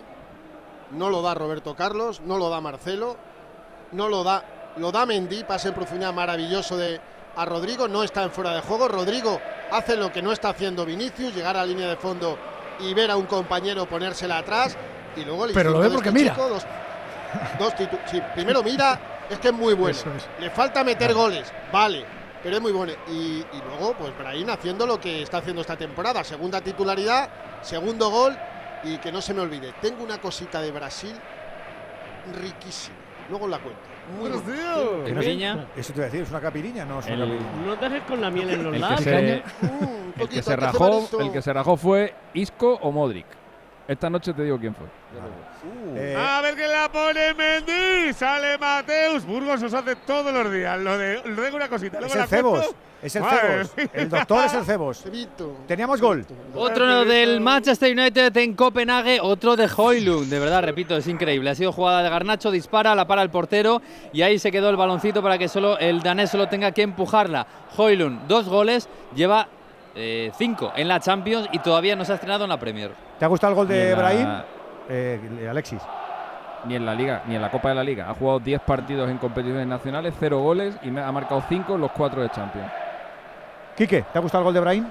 no 0.91 1.09
lo 1.09 1.21
da 1.21 1.33
Roberto 1.33 1.75
Carlos, 1.75 2.21
no 2.21 2.37
lo 2.37 2.49
da 2.49 2.61
Marcelo, 2.61 3.17
no 3.91 4.07
lo 4.09 4.23
da, 4.23 4.43
lo 4.77 4.91
da 4.91 5.05
Mendy, 5.05 5.43
pase 5.43 5.69
en 5.69 5.73
profundidad 5.73 6.13
maravilloso 6.13 6.77
de 6.77 6.99
a 7.35 7.45
Rodrigo, 7.45 7.87
no 7.87 8.03
está 8.03 8.23
en 8.23 8.31
fuera 8.31 8.53
de 8.53 8.61
juego. 8.61 8.87
Rodrigo 8.87 9.39
hace 9.71 9.95
lo 9.95 10.11
que 10.11 10.21
no 10.21 10.31
está 10.31 10.49
haciendo 10.49 10.85
Vinicius, 10.85 11.35
llegar 11.35 11.55
a 11.55 11.59
la 11.59 11.65
línea 11.65 11.87
de 11.87 11.95
fondo 11.97 12.37
y 12.79 12.93
ver 12.93 13.11
a 13.11 13.17
un 13.17 13.25
compañero 13.27 13.85
ponérsela 13.87 14.39
atrás. 14.39 14.75
Y 15.15 15.23
luego 15.23 15.45
el 15.45 15.53
Pero 15.53 15.71
lo 15.71 15.79
ve 15.79 15.89
porque 15.89 16.09
este 16.09 16.19
mira. 16.19 16.33
chico, 16.33 16.47
dos- 16.49 16.65
dos 17.59 17.73
sí, 18.09 18.21
primero 18.33 18.63
mira, 18.63 18.99
es 19.29 19.37
que 19.39 19.49
es 19.49 19.53
muy 19.53 19.73
bueno. 19.73 19.97
Es. 19.97 20.05
Le 20.39 20.49
falta 20.49 20.83
meter 20.83 21.13
goles, 21.13 21.51
vale, 21.71 22.05
pero 22.47 22.55
es 22.57 22.61
muy 22.63 22.71
bueno. 22.71 22.93
Y, 23.09 23.39
y 23.41 23.61
luego, 23.67 23.93
pues 23.99 24.17
Brahim 24.17 24.49
haciendo 24.49 24.87
lo 24.87 24.97
que 25.01 25.21
está 25.21 25.39
haciendo 25.39 25.59
esta 25.59 25.75
temporada. 25.75 26.23
Segunda 26.23 26.61
titularidad, 26.61 27.29
segundo 27.61 28.09
gol. 28.09 28.37
Y 28.85 28.97
que 28.99 29.11
no 29.11 29.21
se 29.21 29.33
me 29.33 29.41
olvide, 29.41 29.73
tengo 29.81 30.01
una 30.01 30.17
cosita 30.21 30.61
de 30.61 30.71
Brasil 30.71 31.13
riquísima. 32.41 32.95
Luego 33.29 33.47
la 33.49 33.59
cuento. 33.59 33.81
Muy 34.17 34.29
buena. 34.29 35.03
Que 35.05 35.11
no 35.13 35.19
es- 35.21 35.27
Eso 35.75 35.91
te 35.93 35.99
iba 35.99 36.03
a 36.03 36.09
decir, 36.09 36.21
es 36.21 36.29
una 36.29 36.39
capiriña, 36.39 36.85
no 36.85 36.99
es 36.99 37.05
una 37.07 37.15
El- 37.15 37.19
capiriña. 37.21 37.65
No 37.65 37.77
te 37.77 37.89
dejes 37.89 38.07
con 38.07 38.21
la 38.21 38.29
miel 38.29 38.49
en 38.51 38.63
los 38.63 38.67
El 38.67 38.71
que 38.73 38.79
labios. 38.79 39.01
se, 39.03 39.43
un 39.65 40.13
el 40.17 40.29
que 40.29 40.41
se 40.41 40.55
rajó, 40.55 41.09
el 41.19 41.31
que 41.33 41.41
se 41.41 41.51
rajó 41.51 41.75
fue 41.75 42.15
Isco 42.33 42.79
o 42.81 42.91
Modric. 42.93 43.25
Esta 43.87 44.09
noche 44.09 44.33
te 44.33 44.43
digo 44.43 44.59
quién 44.59 44.75
fue. 44.75 44.85
Eh, 45.95 46.15
A 46.15 46.41
ver 46.41 46.55
que 46.55 46.67
la 46.67 46.91
pone 46.91 47.33
Mendy. 47.33 48.13
Sale 48.13 48.57
Mateus. 48.57 49.25
Burgos 49.25 49.63
os 49.63 49.73
hace 49.73 49.95
todos 49.95 50.33
los 50.33 50.51
días. 50.51 50.77
Lo 50.79 50.97
de, 50.97 51.21
lo 51.23 51.41
de 51.41 51.51
una 51.55 51.69
cosita. 51.69 51.99
es 51.99 52.03
el 52.03 52.11
cuento. 52.11 52.27
Cebos. 52.29 52.75
Es 53.01 53.15
el 53.15 53.23
Cebos. 53.23 53.89
El 53.93 54.09
doctor 54.09 54.45
es 54.45 54.53
el 54.55 54.65
Cebos. 54.65 55.05
Teníamos 55.67 56.01
gol. 56.01 56.25
Otro 56.53 57.05
del 57.05 57.39
Manchester 57.39 57.97
United 57.97 58.35
en 58.35 58.55
Copenhague, 58.55 59.19
otro 59.21 59.55
de 59.55 59.69
Hoylund. 59.73 60.29
De 60.29 60.39
verdad, 60.39 60.63
repito, 60.63 60.97
es 60.97 61.07
increíble. 61.07 61.49
Ha 61.49 61.55
sido 61.55 61.71
jugada 61.71 62.03
de 62.03 62.09
Garnacho, 62.09 62.51
dispara, 62.51 62.93
la 62.93 63.07
para 63.07 63.21
el 63.21 63.29
portero 63.29 63.81
y 64.11 64.21
ahí 64.21 64.37
se 64.37 64.51
quedó 64.51 64.69
el 64.69 64.75
baloncito 64.75 65.23
para 65.23 65.37
que 65.37 65.47
solo 65.47 65.77
el 65.79 66.01
danés 66.01 66.29
solo 66.29 66.49
tenga 66.49 66.73
que 66.73 66.81
empujarla. 66.81 67.47
Hoylund, 67.77 68.27
dos 68.27 68.49
goles, 68.49 68.89
lleva 69.15 69.47
eh, 69.95 70.31
cinco 70.37 70.73
en 70.75 70.89
la 70.89 70.99
Champions 70.99 71.47
y 71.53 71.59
todavía 71.59 71.95
no 71.95 72.03
se 72.03 72.11
ha 72.11 72.15
estrenado 72.15 72.43
en 72.43 72.49
la 72.49 72.59
Premier. 72.59 73.06
¿Te 73.19 73.25
ha 73.25 73.27
gustado 73.27 73.51
el 73.51 73.55
gol 73.55 73.67
de 73.67 73.83
en 73.91 73.91
la- 73.91 73.97
Brahim? 73.97 74.27
Eh, 74.89 75.47
Alexis. 75.49 75.81
Ni 76.65 76.75
en 76.75 76.85
la 76.85 76.93
Liga, 76.95 77.23
ni 77.27 77.35
en 77.35 77.41
la 77.41 77.51
Copa 77.51 77.69
de 77.69 77.75
la 77.75 77.83
Liga. 77.83 78.09
Ha 78.09 78.13
jugado 78.13 78.39
10 78.39 78.61
partidos 78.61 79.09
en 79.09 79.17
competiciones 79.17 79.67
nacionales, 79.67 80.13
0 80.19 80.39
goles 80.39 80.75
y 80.81 80.89
ha 80.97 81.11
marcado 81.11 81.43
5 81.47 81.75
en 81.75 81.81
los 81.81 81.91
4 81.91 82.21
de 82.21 82.29
Champions. 82.29 82.71
Quique, 83.75 84.03
¿te 84.11 84.17
ha 84.17 84.21
gustado 84.21 84.41
el 84.41 84.45
gol 84.45 84.53
de 84.53 84.59
Brahim? 84.59 84.85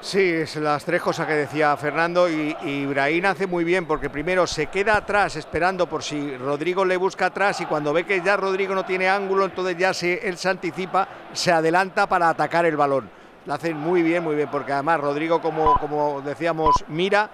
Sí, 0.00 0.20
es 0.32 0.54
las 0.54 0.84
tres 0.84 1.02
cosas 1.02 1.26
que 1.26 1.32
decía 1.32 1.76
Fernando 1.76 2.28
y, 2.28 2.56
y 2.62 2.86
Brahim 2.86 3.26
hace 3.26 3.48
muy 3.48 3.64
bien 3.64 3.84
porque 3.84 4.08
primero 4.08 4.46
se 4.46 4.66
queda 4.68 4.96
atrás 4.96 5.34
esperando 5.34 5.88
por 5.88 6.04
si 6.04 6.36
Rodrigo 6.36 6.84
le 6.84 6.96
busca 6.96 7.26
atrás 7.26 7.60
y 7.60 7.66
cuando 7.66 7.92
ve 7.92 8.04
que 8.04 8.20
ya 8.22 8.36
Rodrigo 8.36 8.76
no 8.76 8.84
tiene 8.84 9.08
ángulo, 9.08 9.44
entonces 9.46 9.76
ya 9.76 9.92
se, 9.92 10.28
él 10.28 10.36
se 10.36 10.50
anticipa, 10.50 11.08
se 11.32 11.50
adelanta 11.50 12.06
para 12.06 12.28
atacar 12.28 12.64
el 12.64 12.76
balón. 12.76 13.10
Lo 13.44 13.54
hacen 13.54 13.76
muy 13.76 14.02
bien, 14.02 14.22
muy 14.22 14.36
bien, 14.36 14.48
porque 14.52 14.72
además 14.72 15.00
Rodrigo, 15.00 15.40
como, 15.42 15.76
como 15.78 16.20
decíamos, 16.20 16.84
mira 16.86 17.28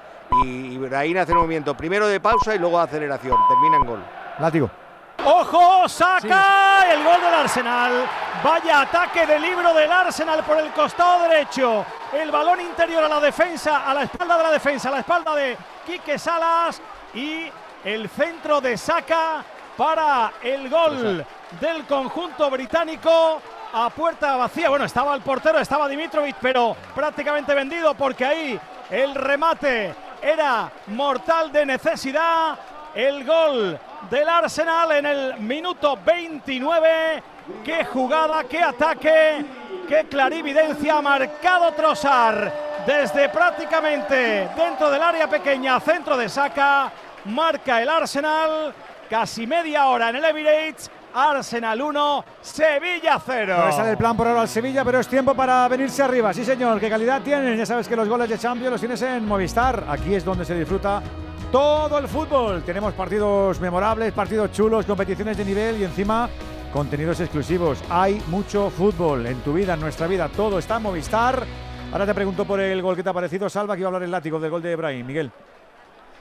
y 0.45 0.77
Brahim 0.79 1.19
hace 1.19 1.33
el 1.33 1.39
movimiento 1.39 1.77
primero 1.77 2.07
de 2.07 2.21
pausa 2.21 2.55
y 2.55 2.59
luego 2.59 2.79
de 2.79 2.85
aceleración, 2.85 3.37
termina 3.49 3.77
en 3.77 3.85
gol. 3.85 4.05
Látigo. 4.39 4.71
¡Ojo! 5.25 5.89
¡Saca! 5.89 6.93
El 6.93 7.03
gol 7.03 7.21
del 7.21 7.35
Arsenal. 7.35 8.07
Vaya 8.43 8.83
ataque 8.83 9.27
de 9.27 9.39
libro 9.39 9.73
del 9.73 9.91
Arsenal 9.91 10.43
por 10.43 10.59
el 10.59 10.71
costado 10.73 11.29
derecho. 11.29 11.85
El 12.13 12.31
balón 12.31 12.61
interior 12.61 13.05
a 13.05 13.09
la 13.09 13.21
defensa, 13.21 13.89
a 13.89 13.95
la 13.95 14.03
espalda 14.03 14.37
de 14.37 14.43
la 14.43 14.51
defensa, 14.51 14.89
a 14.89 14.93
la 14.93 14.99
espalda 14.99 15.35
de 15.35 15.57
Quique 15.87 16.19
Salas. 16.19 16.81
Y 17.15 17.51
el 17.85 18.09
centro 18.11 18.61
de 18.61 18.77
Saca 18.77 19.45
para 19.77 20.33
el 20.43 20.69
gol 20.69 21.25
del 21.61 21.87
conjunto 21.87 22.51
británico 22.51 23.41
a 23.73 23.91
puerta 23.91 24.37
vacía. 24.37 24.69
Bueno, 24.69 24.85
estaba 24.85 25.15
el 25.15 25.23
portero, 25.23 25.59
estaba 25.59 25.89
Dimitrovic, 25.89 26.37
pero 26.41 26.77
prácticamente 26.95 27.55
vendido 27.55 27.95
porque 27.95 28.25
ahí 28.25 28.61
el 28.91 29.15
remate 29.15 29.95
era 30.25 30.73
mortal 30.87 31.53
de 31.53 31.67
necesidad. 31.67 32.59
El 32.95 33.25
gol 33.25 33.79
del 34.09 34.29
Arsenal 34.29 34.93
en 34.93 35.07
el 35.07 35.41
minuto 35.41 35.99
29. 36.03 37.23
Qué 37.63 37.85
jugada, 37.85 38.45
qué 38.45 38.63
ataque, 38.63 39.45
qué 39.87 40.05
clarividencia 40.05 41.03
marcado 41.03 41.73
Trossard 41.73 42.51
desde 42.87 43.29
prácticamente 43.29 44.49
dentro 44.57 44.91
del 44.91 45.03
área 45.03 45.29
pequeña, 45.29 45.79
centro 45.81 46.17
de 46.17 46.29
saca. 46.29 46.91
Marca 47.27 47.83
el 47.83 47.89
Arsenal, 47.89 48.75
casi 49.11 49.47
media 49.47 49.87
hora 49.89 50.09
en 50.09 50.17
el 50.17 50.25
Emirates. 50.25 50.91
Arsenal 51.15 51.81
1, 51.81 52.25
Sevilla 52.43 53.21
0. 53.25 53.55
No 53.57 53.67
le 53.67 53.73
sale 53.73 53.91
el 53.93 53.97
plan 53.97 54.17
por 54.17 54.27
ahora 54.27 54.43
al 54.43 54.49
Sevilla, 54.49 54.85
pero 54.85 54.99
es 54.99 55.07
tiempo 55.07 55.33
para 55.33 55.69
venirse 55.69 56.03
arriba. 56.03 56.35
Sí, 56.35 56.45
señor, 56.45 56.81
qué 56.81 56.91
calidad 56.91 57.23
tienen. 57.23 57.57
Ya 57.57 57.65
sabes 57.65 57.87
que 57.87 57.95
los 57.95 58.09
goles 58.09 58.29
de 58.29 58.37
Champions 58.37 58.73
los 58.73 58.81
tienes 58.81 59.01
en 59.03 59.25
Movistar. 59.25 59.85
Aquí 59.89 60.15
es 60.15 60.25
donde 60.25 60.45
se 60.45 60.55
disfruta 60.55 61.01
todo 61.53 61.99
el 61.99 62.09
fútbol. 62.09 62.65
Tenemos 62.65 62.95
partidos 62.95 63.61
memorables, 63.61 64.13
partidos 64.13 64.51
chulos, 64.51 64.87
competiciones 64.87 65.37
de 65.37 65.45
nivel 65.45 65.81
y 65.81 65.85
encima 65.85 66.29
contenidos 66.73 67.21
exclusivos. 67.21 67.79
Hay 67.89 68.21
mucho 68.27 68.69
fútbol 68.71 69.25
en 69.27 69.39
tu 69.43 69.53
vida, 69.53 69.75
en 69.75 69.81
nuestra 69.81 70.09
vida. 70.09 70.29
Todo 70.29 70.59
está 70.59 70.79
en 70.79 70.83
Movistar. 70.83 71.45
Ahora 71.93 72.07
te 72.07 72.15
pregunto 72.15 72.45
por 72.45 72.59
el 72.59 72.83
gol 72.83 72.97
que 72.97 73.05
te 73.05 73.11
ha 73.11 73.13
parecido, 73.13 73.49
Salva, 73.49 73.77
que 73.77 73.83
iba 73.83 73.87
a 73.87 73.91
hablar 73.91 74.03
el 74.03 74.11
látigo 74.11 74.41
del 74.41 74.51
gol 74.51 74.63
de 74.63 74.73
Ibrahim. 74.73 75.07
Miguel. 75.07 75.31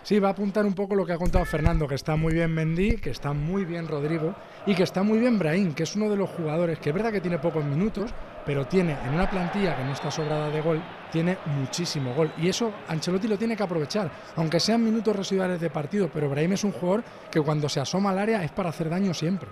Sí, 0.03 0.19
va 0.19 0.27
a 0.27 0.32
apuntar 0.32 0.65
un 0.65 0.73
poco 0.73 0.95
lo 0.95 1.06
que 1.06 1.14
ha 1.14 1.17
contado 1.17 1.45
Fernando, 1.45 1.88
que 1.88 1.95
está 1.95 2.17
muy 2.17 2.33
bien 2.33 2.53
Mendy, 2.53 2.98
que 2.98 3.09
está 3.09 3.32
muy 3.32 3.64
bien 3.64 3.88
Rodrigo 3.88 4.35
y 4.65 4.75
que 4.75 4.83
está 4.83 5.01
muy 5.01 5.17
bien 5.17 5.40
Brahim, 5.40 5.73
que 5.73 5.83
es 5.83 5.95
uno 5.95 6.09
de 6.09 6.17
los 6.17 6.30
jugadores 6.30 6.77
que 6.80 6.90
es 6.90 6.93
verdad 6.95 7.11
que 7.14 7.22
tiene 7.22 7.40
pocos 7.40 7.64
minutos, 7.64 8.14
pero 8.45 8.65
tiene 8.67 8.98
en 9.06 9.14
una 9.14 9.30
plantilla 9.30 9.77
que 9.77 9.83
no 9.85 9.93
está 9.93 10.11
sobrada 10.11 10.49
de 10.49 10.59
gol, 10.59 10.82
tiene 11.09 11.38
muchísimo 11.57 12.14
gol. 12.14 12.30
Y 12.38 12.49
eso 12.49 12.73
Ancelotti 12.90 13.30
lo 13.30 13.38
tiene 13.38 13.56
que 13.56 13.64
aprovechar, 13.64 14.11
aunque 14.35 14.59
sean 14.59 14.83
minutos 14.83 15.15
residuales 15.15 15.61
de 15.61 15.69
partido, 15.69 16.09
pero 16.14 16.30
Brahim 16.30 16.51
es 16.51 16.65
un 16.65 16.73
jugador 16.73 17.03
que 17.32 17.40
cuando 17.40 17.69
se 17.69 17.80
asoma 17.80 18.09
al 18.09 18.19
área 18.19 18.43
es 18.43 18.51
para 18.51 18.69
hacer 18.72 18.90
daño 18.90 19.14
siempre. 19.14 19.48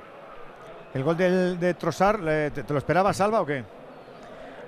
¿El 0.94 1.04
gol 1.04 1.16
del, 1.16 1.58
de 1.62 1.74
Trossard, 1.76 2.20
te, 2.54 2.64
te 2.64 2.74
lo 2.74 2.80
esperaba, 2.80 3.14
Salva, 3.14 3.40
o 3.40 3.46
qué? 3.46 3.64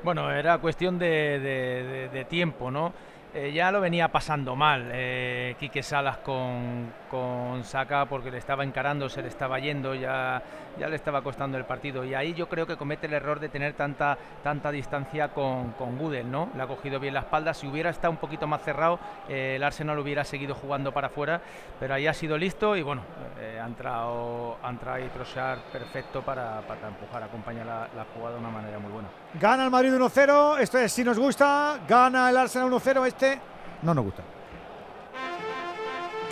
Bueno, 0.01 0.31
era 0.31 0.57
cuestión 0.59 0.97
de, 0.97 1.05
de- 1.39 1.83
de- 1.83 2.09
de 2.09 2.25
tiempo, 2.25 2.71
¿no? 2.71 2.93
Eh, 3.35 3.51
ya 3.51 3.71
lo 3.71 3.81
venía 3.81 4.09
pasando 4.09 4.55
mal 4.55 4.91
eh, 4.93 5.55
Quique 5.59 5.81
Salas 5.81 6.17
con, 6.17 6.93
con 7.09 7.63
Saka 7.63 8.05
porque 8.05 8.29
le 8.29 8.37
estaba 8.37 8.63
encarando, 8.63 9.09
se 9.09 9.23
le 9.23 9.27
estaba 9.27 9.57
yendo, 9.57 9.95
ya, 9.95 10.39
ya 10.79 10.87
le 10.87 10.95
estaba 10.95 11.21
costando 11.21 11.57
el 11.57 11.65
partido. 11.65 12.03
Y 12.03 12.13
ahí 12.13 12.33
yo 12.33 12.47
creo 12.47 12.65
que 12.65 12.77
comete 12.77 13.07
el 13.07 13.13
error 13.13 13.39
de 13.39 13.49
tener 13.49 13.73
tanta, 13.73 14.17
tanta 14.43 14.71
distancia 14.71 15.29
con, 15.29 15.71
con 15.71 15.97
Gudel, 15.97 16.29
¿no? 16.29 16.49
Le 16.55 16.63
ha 16.63 16.67
cogido 16.67 16.99
bien 16.99 17.13
la 17.13 17.21
espalda. 17.21 17.53
Si 17.53 17.67
hubiera 17.67 17.89
estado 17.89 18.11
un 18.11 18.17
poquito 18.17 18.47
más 18.47 18.61
cerrado, 18.61 18.99
eh, 19.29 19.55
el 19.55 19.63
Arsenal 19.63 19.97
hubiera 19.99 20.23
seguido 20.23 20.55
jugando 20.55 20.91
para 20.91 21.07
afuera, 21.07 21.41
pero 21.79 21.93
ahí 21.93 22.07
ha 22.07 22.13
sido 22.13 22.37
listo 22.37 22.75
y 22.75 22.81
bueno, 22.81 23.01
eh, 23.39 23.59
ha 23.61 23.65
entrado, 23.65 24.57
ha 24.63 24.69
entrado 24.69 24.97
ahí 24.97 25.09
Trossard 25.13 25.59
perfecto 25.71 26.21
para, 26.21 26.61
para 26.61 26.87
empujar, 26.87 27.23
acompañar 27.23 27.65
la, 27.65 27.87
la 27.95 28.05
jugada 28.13 28.35
de 28.35 28.39
una 28.39 28.49
manera 28.49 28.79
muy 28.79 28.91
buena. 28.91 29.09
Gana 29.39 29.65
el 29.65 29.71
Madrid 29.71 29.93
1-0, 29.93 30.59
esto 30.59 30.77
es 30.77 30.91
si 30.91 31.03
nos 31.03 31.17
gusta. 31.17 31.79
Gana 31.87 32.29
el 32.29 32.37
Arsenal 32.37 32.69
1-0, 32.69 33.07
este 33.07 33.39
no 33.81 33.93
nos 33.93 34.05
gusta. 34.05 34.23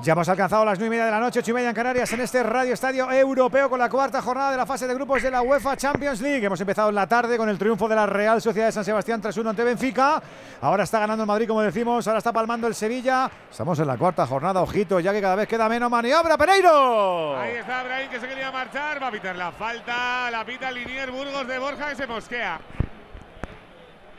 Ya 0.00 0.12
hemos 0.12 0.28
alcanzado 0.28 0.64
las 0.64 0.78
9 0.78 0.86
y 0.86 0.90
media 0.90 1.06
de 1.06 1.10
la 1.10 1.18
noche, 1.18 1.40
8 1.40 1.50
y 1.50 1.54
media 1.54 1.70
en 1.70 1.74
Canarias, 1.74 2.12
en 2.12 2.20
este 2.20 2.40
Radio 2.44 2.72
Estadio 2.72 3.10
Europeo 3.10 3.68
con 3.68 3.80
la 3.80 3.90
cuarta 3.90 4.22
jornada 4.22 4.52
de 4.52 4.56
la 4.56 4.64
fase 4.64 4.86
de 4.86 4.94
grupos 4.94 5.24
de 5.24 5.30
la 5.30 5.42
UEFA 5.42 5.76
Champions 5.76 6.20
League. 6.20 6.46
Hemos 6.46 6.60
empezado 6.60 6.90
en 6.90 6.94
la 6.94 7.08
tarde 7.08 7.36
con 7.36 7.48
el 7.48 7.58
triunfo 7.58 7.88
de 7.88 7.96
la 7.96 8.06
Real 8.06 8.40
Sociedad 8.40 8.66
de 8.66 8.72
San 8.72 8.84
Sebastián 8.84 9.20
3-1 9.20 9.50
ante 9.50 9.64
Benfica. 9.64 10.22
Ahora 10.60 10.84
está 10.84 11.00
ganando 11.00 11.24
el 11.24 11.26
Madrid, 11.26 11.48
como 11.48 11.62
decimos, 11.62 12.06
ahora 12.06 12.18
está 12.18 12.32
palmando 12.32 12.68
el 12.68 12.76
Sevilla. 12.76 13.28
Estamos 13.50 13.76
en 13.80 13.88
la 13.88 13.96
cuarta 13.96 14.24
jornada, 14.24 14.62
ojito, 14.62 15.00
ya 15.00 15.12
que 15.12 15.20
cada 15.20 15.34
vez 15.34 15.48
queda 15.48 15.68
menos 15.68 15.90
maniobra. 15.90 16.38
¡Pereiro! 16.38 17.36
Ahí 17.36 17.56
está 17.56 17.82
Brahim 17.82 18.08
que 18.08 18.20
se 18.20 18.28
quería 18.28 18.52
marchar. 18.52 19.02
Va 19.02 19.08
a 19.08 19.10
pitar 19.10 19.34
la 19.34 19.50
falta. 19.50 20.30
La 20.30 20.44
pita 20.44 20.70
Linier 20.70 21.10
Burgos 21.10 21.48
de 21.48 21.58
Borja 21.58 21.88
que 21.90 21.96
se 21.96 22.06
mosquea. 22.06 22.60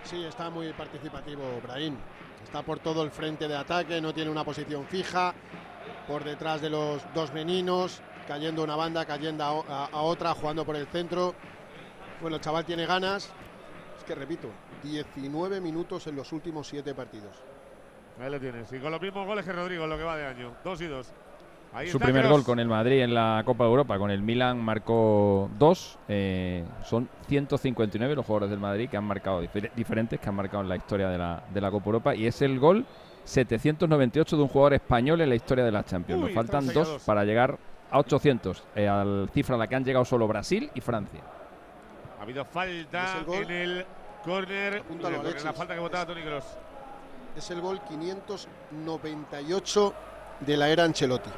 Sí, 0.03 0.25
está 0.25 0.49
muy 0.49 0.73
participativo 0.73 1.43
Brahim. 1.63 1.95
Está 2.43 2.63
por 2.63 2.79
todo 2.79 3.03
el 3.03 3.11
frente 3.11 3.47
de 3.47 3.55
ataque, 3.55 4.01
no 4.01 4.13
tiene 4.13 4.31
una 4.31 4.43
posición 4.43 4.83
fija. 4.85 5.33
Por 6.09 6.23
detrás 6.23 6.59
de 6.59 6.71
los 6.71 7.03
dos 7.13 7.31
meninos, 7.33 8.01
cayendo 8.27 8.63
una 8.63 8.75
banda, 8.75 9.05
cayendo 9.05 9.43
a, 9.43 9.83
a- 9.85 9.85
a 9.91 10.01
otra, 10.01 10.33
jugando 10.33 10.65
por 10.65 10.75
el 10.75 10.87
centro. 10.87 11.35
Bueno, 12.19 12.37
el 12.37 12.41
chaval 12.41 12.65
tiene 12.65 12.85
ganas. 12.87 13.31
Es 13.97 14.03
que 14.03 14.15
repito, 14.15 14.49
19 14.83 15.61
minutos 15.61 16.07
en 16.07 16.15
los 16.15 16.33
últimos 16.33 16.67
7 16.67 16.95
partidos. 16.95 17.35
Ahí 18.19 18.29
lo 18.31 18.39
tienes. 18.39 18.73
Y 18.73 18.79
con 18.79 18.91
los 18.91 18.99
mismos 18.99 19.25
goles 19.27 19.45
que 19.45 19.53
Rodrigo 19.53 19.83
en 19.83 19.89
lo 19.91 19.97
que 19.97 20.03
va 20.03 20.17
de 20.17 20.25
año. 20.25 20.51
Dos 20.63 20.81
y 20.81 20.87
dos. 20.87 21.11
Ahí 21.71 21.87
Su 21.89 21.97
está 21.97 22.05
primer 22.05 22.27
gol 22.27 22.43
con 22.43 22.59
el 22.59 22.67
Madrid 22.67 23.01
en 23.03 23.13
la 23.13 23.43
Copa 23.45 23.63
de 23.65 23.69
Europa, 23.69 23.99
con 23.99 24.09
el 24.09 24.23
Milan 24.23 24.57
marcó 24.59 25.47
dos. 25.59 25.99
eh, 26.07 26.65
son 26.85 27.07
159 27.27 28.15
los 28.15 28.25
jugadores 28.25 28.49
del 28.49 28.59
Madrid 28.59 28.89
que 28.89 28.97
han 28.97 29.03
marcado 29.03 29.43
difer- 29.43 29.71
diferentes, 29.75 30.19
que 30.19 30.27
han 30.27 30.33
marcado 30.35 30.63
en 30.63 30.69
la 30.69 30.75
historia 30.75 31.07
de 31.09 31.19
la, 31.19 31.43
de 31.53 31.61
la 31.61 31.69
Copa 31.69 31.85
Europa. 31.85 32.15
Y 32.15 32.25
es 32.25 32.41
el 32.41 32.59
gol 32.59 32.87
798 33.29 34.35
de 34.35 34.41
un 34.43 34.49
jugador 34.49 34.73
español 34.73 35.21
en 35.21 35.29
la 35.29 35.35
historia 35.35 35.63
de 35.63 35.71
la 35.71 35.83
Champions. 35.83 36.21
Uy, 36.21 36.27
Nos 36.27 36.35
faltan 36.35 36.67
dos 36.73 37.01
para 37.05 37.23
llegar 37.23 37.57
a 37.91 37.99
800, 37.99 38.63
eh, 38.75 38.87
al 38.87 39.29
cifra 39.33 39.55
a 39.55 39.59
la 39.59 39.67
que 39.67 39.75
han 39.75 39.85
llegado 39.85 40.05
solo 40.05 40.27
Brasil 40.27 40.69
y 40.73 40.81
Francia. 40.81 41.21
Ha 42.19 42.23
habido 42.23 42.43
falta 42.43 43.05
¿Es 43.05 43.15
el 43.15 43.23
gol? 43.25 43.43
en 43.43 43.51
el 43.51 43.85
córner. 44.23 44.83
La 45.43 45.53
falta 45.53 45.73
que 45.73 45.79
votaba 45.79 46.05
Toni 46.07 46.21
Kroos. 46.21 46.43
Es 47.37 47.49
el 47.51 47.61
gol 47.61 47.79
598 47.87 49.93
de 50.41 50.57
la 50.57 50.69
era 50.69 50.83
Ancelotti. 50.83 51.29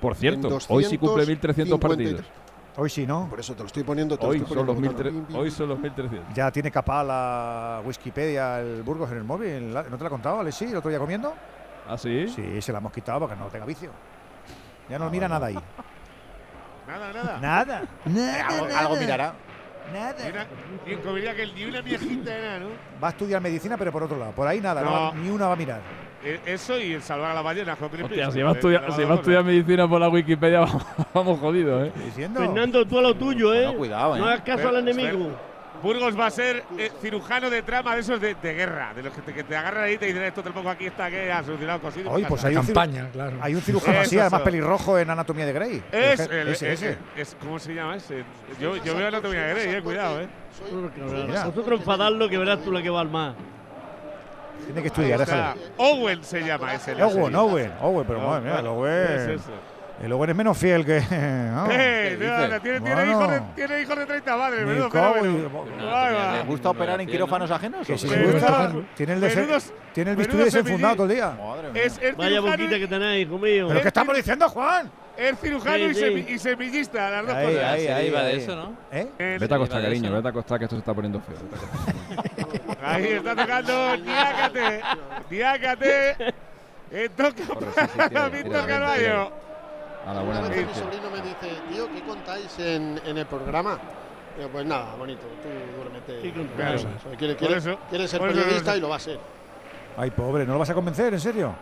Por 0.00 0.14
cierto, 0.14 0.58
hoy 0.68 0.84
sí 0.84 0.96
cumple 0.96 1.26
1300 1.26 1.78
253. 1.78 2.14
partidos. 2.14 2.39
Hoy 2.80 2.88
sí, 2.88 3.06
¿no? 3.06 3.28
Por 3.28 3.38
eso 3.40 3.52
te 3.52 3.60
lo 3.60 3.66
estoy 3.66 3.82
poniendo. 3.82 4.16
te 4.16 4.22
lo 4.24 4.30
Hoy 4.30 4.38
estoy 4.38 4.56
son, 4.56 4.66
los 4.66 4.74
poniendo 4.74 4.98
1300 5.02 5.22
votando. 5.22 5.38
hoy 5.42 5.50
son 5.50 5.68
los 5.68 5.78
1300. 5.78 6.34
Ya 6.34 6.50
tiene 6.50 6.70
capada 6.70 7.04
la 7.04 7.82
Wikipedia, 7.84 8.60
el 8.60 8.82
Burgos 8.82 9.10
en 9.12 9.18
el 9.18 9.24
móvil. 9.24 9.74
¿No 9.74 9.82
te 9.82 9.98
la 9.98 10.06
ha 10.06 10.08
contado, 10.10 10.40
Alexi, 10.40 10.64
el 10.64 10.76
otro 10.76 10.88
día 10.88 10.98
comiendo? 10.98 11.34
¿Ah, 11.86 11.98
sí? 11.98 12.26
Sí, 12.28 12.62
se 12.62 12.72
la 12.72 12.78
hemos 12.78 12.90
quitado 12.90 13.20
para 13.20 13.34
que 13.34 13.40
no 13.40 13.48
tenga 13.48 13.66
vicio. 13.66 13.90
Ya 14.88 14.98
no 14.98 15.10
mira 15.10 15.28
nada 15.28 15.48
ahí. 15.48 15.54
Nada, 16.88 17.12
nada. 17.12 17.38
Nada. 17.38 17.82
Nada, 18.06 18.46
Algo, 18.48 18.66
nada. 18.66 18.80
algo 18.80 18.96
mirará. 18.96 19.34
Nada. 19.92 20.14
Ni 20.24 20.30
una- 20.30 20.46
Ni 20.86 21.34
que 21.36 21.46
ni 21.54 21.64
una 21.66 21.80
viejita 21.82 22.34
era, 22.34 22.58
¿no? 22.60 22.68
Va 23.02 23.08
a 23.08 23.10
estudiar 23.10 23.40
medicina, 23.42 23.76
pero 23.76 23.92
por 23.92 24.02
otro 24.04 24.16
lado. 24.16 24.32
Por 24.32 24.48
ahí 24.48 24.60
nada, 24.60 24.82
no 24.82 24.90
No. 24.90 25.00
va- 25.02 25.14
ni 25.14 25.28
una 25.28 25.46
va 25.48 25.52
a 25.52 25.56
mirar. 25.56 25.80
Eh, 26.22 26.38
Eso 26.46 26.78
y 26.78 26.92
el 26.92 27.02
salvar 27.02 27.30
a 27.30 27.34
la 27.34 27.42
ballena. 27.42 27.76
Hostia, 27.80 28.30
si 28.30 28.42
va 28.42 28.50
a 28.50 28.52
Eh, 28.52 28.54
estudiar, 28.56 28.82
las 28.82 28.94
si 28.94 29.00
dos 29.02 29.10
va 29.10 29.14
a 29.14 29.16
cosas. 29.16 29.18
estudiar 29.20 29.44
medicina 29.44 29.88
por 29.88 30.00
la 30.00 30.08
Wikipedia, 30.08 30.60
vamos, 30.60 30.84
vamos 31.14 31.40
jodidos, 31.40 31.88
¿eh? 31.88 31.92
Fernando, 32.34 32.84
tú 32.86 32.98
a 32.98 33.02
lo 33.02 33.14
tuyo, 33.14 33.54
¿eh? 33.54 33.64
Bueno, 33.64 33.78
cuidado, 33.78 34.16
¿eh? 34.16 34.18
No 34.18 34.26
hagas 34.26 34.40
caso 34.42 34.68
al 34.68 34.74
Pero- 34.84 34.90
enemigo. 34.90 35.30
Burgos 35.82 36.18
va 36.18 36.26
a 36.26 36.30
ser 36.30 36.62
eh, 36.76 36.90
cirujano 37.00 37.48
de 37.48 37.62
trama 37.62 37.94
de 37.94 38.02
esos 38.02 38.20
de, 38.20 38.34
de 38.34 38.52
guerra, 38.52 38.92
de 38.94 39.02
los 39.02 39.14
que 39.14 39.22
te, 39.22 39.32
que 39.32 39.44
te 39.44 39.56
agarran 39.56 39.84
ahí 39.84 39.94
y 39.94 39.96
te 39.96 40.04
dicen 40.04 40.22
esto 40.24 40.42
te 40.42 40.50
lo 40.50 40.54
pongo 40.56 40.68
aquí, 40.68 40.84
está 40.84 41.08
que 41.08 41.32
ha 41.32 41.42
solucionado 41.42 41.80
cosido. 41.80 42.10
Hoy, 42.10 42.22
pues 42.28 42.44
hay 42.44 42.54
un, 42.54 42.62
ciru- 42.64 42.66
Campaña, 42.66 43.08
claro. 43.10 43.38
hay 43.40 43.54
un 43.54 43.62
cirujano 43.62 44.00
así, 44.00 44.16
Eso, 44.16 44.20
además 44.26 44.42
pelirrojo 44.42 44.98
en 44.98 45.08
Anatomía 45.08 45.46
de 45.46 45.52
Grey. 45.54 45.82
Es, 45.90 46.20
El- 46.20 46.32
el, 46.32 46.48
ese, 46.48 46.72
es- 46.74 46.82
ese. 46.82 46.98
es- 47.16 47.34
¿Cómo 47.40 47.58
se 47.58 47.72
llama 47.74 47.96
ese? 47.96 48.24
Yo, 48.60 48.76
yo 48.84 48.94
veo 48.94 49.08
anatomía 49.08 49.40
de 49.46 49.54
Grey, 49.54 49.74
eh, 49.76 49.80
cuidado, 49.82 50.20
eh. 50.20 50.28
Mira. 51.26 51.46
Vosotros 51.46 51.80
enfadarlo 51.80 52.28
que 52.28 52.36
verás 52.36 52.62
tú 52.62 52.70
la 52.72 52.82
que 52.82 52.90
va 52.90 53.00
al 53.00 53.08
mar. 53.08 53.34
Tiene 54.66 54.80
que 54.82 54.88
estudiar, 54.88 55.18
déjale. 55.18 55.60
Owen 55.76 56.22
se 56.24 56.40
llama 56.42 56.74
ese. 56.74 56.92
Owen. 57.02 57.34
Owen, 57.34 57.72
Owen, 57.80 58.06
pero 58.06 58.20
madre 58.20 58.42
mía, 58.50 58.58
el 58.60 58.66
Es 58.66 58.70
Owen. 58.70 59.30
eso. 59.30 59.50
El 60.02 60.12
Owen 60.12 60.30
es 60.30 60.36
menos 60.36 60.56
fiel 60.56 60.84
que. 60.86 61.00
¿no? 61.10 61.68
Eh, 61.70 62.16
no, 62.18 62.48
no, 62.48 62.60
tiene, 62.62 62.80
tiene 62.80 63.10
hijos 63.10 63.30
de, 63.30 63.40
tiene 63.54 63.82
hijos 63.82 63.98
de 63.98 64.06
30 64.06 64.36
madres, 64.36 64.66
menudo 64.66 64.90
fenómeno. 64.90 65.50
¿Le 66.32 66.42
gusta 66.44 66.70
operar 66.70 67.00
en 67.00 67.06
quirófanos 67.06 67.50
ajenos? 67.50 67.86
Que 67.86 67.92
o 67.94 67.98
si 67.98 68.06
gusta, 68.08 68.72
tiene 68.96 69.12
el, 69.14 69.20
menudos- 69.20 69.72
tiene 69.92 70.12
el 70.12 70.16
bisturí 70.16 70.44
desenfundado 70.44 70.94
todo 70.96 71.06
el 71.06 71.12
día. 71.16 71.30
Madre 71.38 71.70
mía. 71.70 71.82
Es, 71.84 71.98
es 72.00 72.16
Vaya 72.16 72.40
boquita 72.40 72.78
que 72.78 72.86
tenéis, 72.86 73.26
hijo 73.26 73.38
mío. 73.38 73.66
¿Pero 73.68 73.82
qué 73.82 73.88
estamos 73.88 74.16
diciendo, 74.16 74.48
Juan? 74.48 74.90
Es 75.20 75.38
cirujano 75.40 75.76
Sí, 75.76 75.82
y, 75.84 75.94
semi- 75.94 76.28
y 76.28 76.38
semillista, 76.38 77.10
las 77.10 77.26
dos 77.26 77.34
Ahí, 77.36 77.46
cosas. 77.46 77.64
ahí, 77.64 77.86
ahí, 77.86 77.94
deriva 78.04 78.22
de 78.22 78.36
eso, 78.36 78.56
¿no? 78.56 78.76
¿Eh? 78.90 79.08
Vete 79.38 79.52
a 79.52 79.56
acostar, 79.56 79.78
de 79.80 79.84
cariño, 79.88 80.04
eso, 80.04 80.10
¿no? 80.10 80.16
vete 80.16 80.28
a 80.28 80.30
acostar 80.30 80.58
que 80.58 80.64
esto 80.64 80.76
se 80.76 80.80
está 80.80 80.94
poniendo 80.94 81.20
feo. 81.20 81.36
Ahí 82.82 83.04
está 83.04 83.36
tocando 83.36 83.96
Diácate. 83.98 84.80
Diácate. 85.28 86.16
Eh, 86.92 87.08
toca 87.16 87.32
para 87.96 88.28
Víctor 88.30 88.52
tira. 88.52 88.66
Carballo. 88.66 89.32
A 90.06 90.14
la 90.14 90.22
Una 90.22 90.40
buena 90.40 90.48
vez 90.48 90.66
mi 90.66 90.74
sobrino 90.74 91.10
me 91.10 91.20
dice, 91.20 91.60
tío, 91.70 91.88
¿qué 91.92 92.00
contáis 92.02 92.58
en, 92.58 93.00
en 93.04 93.18
el 93.18 93.26
programa? 93.26 93.78
Digo, 94.36 94.48
pues 94.48 94.64
nada, 94.66 94.94
bonito, 94.96 95.20
tú 95.42 95.48
duérmete. 95.76 96.32
Claro, 96.56 96.78
sea, 96.78 96.90
quiere, 97.18 97.36
quiere- 97.36 97.60
ser 98.08 98.20
periodista 98.20 98.76
y 98.76 98.80
lo 98.80 98.88
va 98.88 98.96
a 98.96 99.00
ser. 99.00 99.18
Ay, 99.96 100.10
pobre, 100.10 100.46
¿no 100.46 100.54
lo 100.54 100.58
vas 100.60 100.70
a 100.70 100.74
convencer, 100.74 101.12
en 101.12 101.20
serio? 101.20 101.54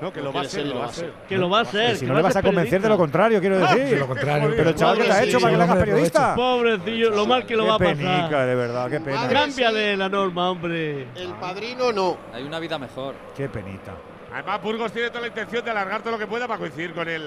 No, 0.00 0.12
que 0.12 0.20
lo 0.20 0.30
va 0.32 0.40
a 0.40 0.42
quiere 0.44 0.48
ser, 0.50 0.62
ser, 0.64 0.72
lo 0.74 0.78
va 0.80 0.84
a 0.86 0.92
ser. 0.92 1.12
Que 1.28 1.38
lo 1.38 1.48
va 1.50 1.58
a 1.58 1.62
hacer. 1.62 1.88
Que 1.90 1.94
si 1.94 2.00
que 2.00 2.06
no 2.06 2.14
le 2.16 2.22
vas 2.22 2.36
a 2.36 2.42
convencer 2.42 2.82
de 2.82 2.88
lo 2.88 2.98
contrario, 2.98 3.40
quiero 3.40 3.58
decir. 3.58 3.78
De 3.84 3.96
lo 3.98 4.06
contrario. 4.06 4.52
Pero 4.54 4.68
el 4.70 4.74
chaval, 4.74 4.98
¿qué 4.98 5.04
te 5.04 5.12
ha 5.12 5.22
hecho 5.22 5.40
para 5.40 5.50
que 5.52 5.56
le 5.56 5.62
hagas 5.64 5.76
periodista? 5.78 6.34
Pobrecillo, 6.34 7.10
lo 7.10 7.26
mal 7.26 7.46
que 7.46 7.56
lo 7.56 7.66
va 7.66 7.74
a 7.76 7.78
penica, 7.78 8.22
pasar. 8.24 8.46
de 8.46 8.54
verdad, 8.54 8.90
qué 8.90 9.00
pena. 9.00 9.28
Cámbiale 9.28 9.96
la 9.96 10.08
norma, 10.10 10.50
hombre. 10.50 11.06
El 11.14 11.32
padrino 11.40 11.92
no. 11.92 12.16
Hay 12.34 12.42
una 12.42 12.58
vida 12.58 12.78
mejor. 12.78 13.14
Qué 13.34 13.48
penita. 13.48 13.92
Además, 14.34 14.60
Burgos 14.62 14.92
tiene 14.92 15.08
toda 15.08 15.22
la 15.22 15.28
intención 15.28 15.64
de 15.64 15.70
alargar 15.70 16.02
todo 16.02 16.10
lo 16.12 16.18
que 16.18 16.26
pueda 16.26 16.46
para 16.46 16.58
coincidir 16.58 16.92
con 16.92 17.08
el. 17.08 17.22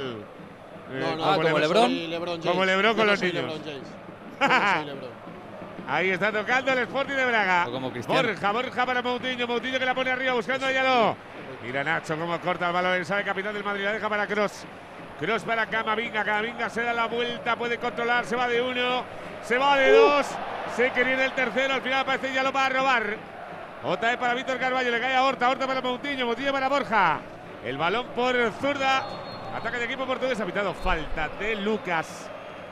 eh, 0.91 0.99
No, 0.99 1.15
no, 1.15 1.25
Ah, 1.25 1.35
como 1.41 1.57
Lebrón. 1.57 1.85
soy 1.85 2.07
Lebron. 2.07 2.41
Como 2.41 2.65
Lebrón 2.65 2.91
Yo 2.91 2.97
con 2.97 3.05
no 3.07 3.11
los 3.13 3.21
niños. 3.21 3.35
Lebron 3.45 3.59
James. 3.65 4.85
Lebron. 4.85 5.09
Ahí 5.87 6.11
está 6.11 6.31
tocando 6.31 6.71
el 6.71 6.77
Sporting 6.79 7.15
de 7.15 7.25
Braga. 7.25 7.65
Como. 7.65 7.89
Borja, 7.89 8.51
Borja 8.51 8.85
para 8.85 9.01
Moutinho. 9.01 9.47
Moutinho 9.47 9.79
que 9.79 9.85
la 9.85 9.95
pone 9.95 10.11
arriba 10.11 10.33
buscando 10.33 10.67
a 10.67 10.71
Yaló. 10.71 11.15
Mira 11.63 11.83
Nacho 11.83 12.17
cómo 12.17 12.39
corta 12.39 12.67
el 12.67 12.73
balón. 12.73 13.05
Sabe 13.05 13.23
capitán 13.23 13.53
del 13.53 13.63
Madrid. 13.63 13.83
La 13.83 13.93
deja 13.93 14.09
para 14.09 14.27
Cross. 14.27 14.65
Cross 15.19 15.43
para 15.43 15.65
Camavinga. 15.65 16.23
Camavinga 16.23 16.69
se 16.69 16.81
da 16.81 16.93
la 16.93 17.07
vuelta, 17.07 17.55
puede 17.55 17.77
controlar, 17.77 18.25
se 18.25 18.35
va 18.35 18.47
de 18.47 18.61
uno, 18.61 19.03
se 19.43 19.57
va 19.57 19.77
de 19.77 19.91
dos. 19.91 20.25
Se 20.75 20.91
quería 20.91 21.25
el 21.25 21.33
tercero, 21.33 21.73
al 21.73 21.81
final 21.81 22.05
parece 22.05 22.33
ya 22.33 22.43
lo 22.43 22.53
va 22.53 22.67
a 22.67 22.69
robar. 22.69 23.17
Otra 23.83 24.09
vez 24.09 24.17
para 24.17 24.33
Víctor 24.33 24.59
Carballo, 24.59 24.91
le 24.91 24.99
cae 24.99 25.15
a 25.15 25.23
Horta, 25.23 25.49
Horta 25.49 25.67
para 25.67 25.81
Moutinho, 25.81 26.25
Moutinho 26.25 26.51
para 26.53 26.69
Borja. 26.69 27.19
El 27.65 27.77
balón 27.77 28.07
por 28.15 28.35
zurda. 28.61 29.05
Ataque 29.55 29.77
de 29.77 29.85
equipo 29.85 30.05
portugués, 30.05 30.39
ha 30.39 30.45
pitado 30.45 30.73
falta 30.73 31.27
de 31.39 31.55
Lucas. 31.55 32.29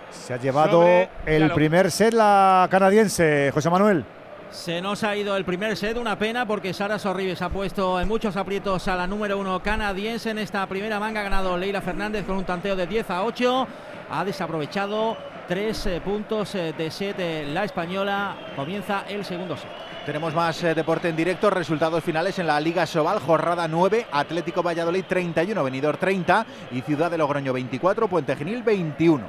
Se 0.09 0.33
ha 0.33 0.37
llevado 0.37 0.81
Sobre 0.81 1.09
el 1.25 1.51
primer 1.51 1.91
set 1.91 2.13
la 2.13 2.67
canadiense, 2.71 3.51
José 3.53 3.69
Manuel. 3.69 4.05
Se 4.51 4.81
nos 4.81 5.03
ha 5.03 5.15
ido 5.15 5.35
el 5.35 5.45
primer 5.45 5.75
set, 5.77 5.97
una 5.97 6.17
pena 6.17 6.45
porque 6.45 6.73
Sara 6.73 6.97
Sorribes 6.97 7.41
ha 7.41 7.49
puesto 7.49 7.99
en 7.99 8.07
muchos 8.07 8.35
aprietos 8.37 8.87
a 8.87 8.95
la 8.95 9.05
número 9.05 9.37
uno 9.37 9.61
canadiense 9.61 10.31
en 10.31 10.39
esta 10.39 10.65
primera 10.67 10.99
manga. 10.99 11.19
Ha 11.19 11.23
ganado 11.23 11.57
Leila 11.57 11.81
Fernández 11.81 12.25
con 12.25 12.37
un 12.37 12.45
tanteo 12.45 12.75
de 12.75 12.87
10 12.87 13.09
a 13.11 13.23
8. 13.23 13.67
Ha 14.09 14.25
desaprovechado 14.25 15.17
tres 15.47 15.85
eh, 15.85 16.01
puntos 16.03 16.55
eh, 16.55 16.73
de 16.77 16.89
set 16.89 17.19
eh, 17.19 17.45
la 17.47 17.65
española. 17.65 18.35
Comienza 18.55 19.03
el 19.07 19.25
segundo 19.25 19.57
set. 19.57 19.87
Tenemos 20.07 20.33
más 20.33 20.63
eh, 20.63 20.73
deporte 20.73 21.09
en 21.09 21.17
directo, 21.17 21.49
resultados 21.49 22.01
finales 22.01 22.39
en 22.39 22.47
la 22.47 22.61
Liga 22.61 22.85
Sobal, 22.85 23.19
jornada 23.19 23.67
9, 23.67 24.07
Atlético 24.09 24.63
Valladolid 24.63 25.03
31, 25.05 25.61
Venidor 25.61 25.97
30 25.97 26.45
y 26.71 26.79
Ciudad 26.79 27.11
de 27.11 27.17
Logroño 27.17 27.51
24, 27.51 28.07
Puente 28.07 28.33
Genil 28.37 28.63
21. 28.63 29.25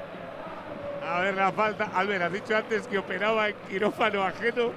A 1.05 1.19
ver 1.19 1.35
la 1.35 1.51
falta. 1.51 1.91
Albert, 1.93 2.23
has 2.23 2.33
dicho 2.33 2.57
antes 2.57 2.87
que 2.87 2.97
operaba 2.97 3.49
en 3.49 3.57
quirófano 3.69 4.23
ajeno. 4.23 4.71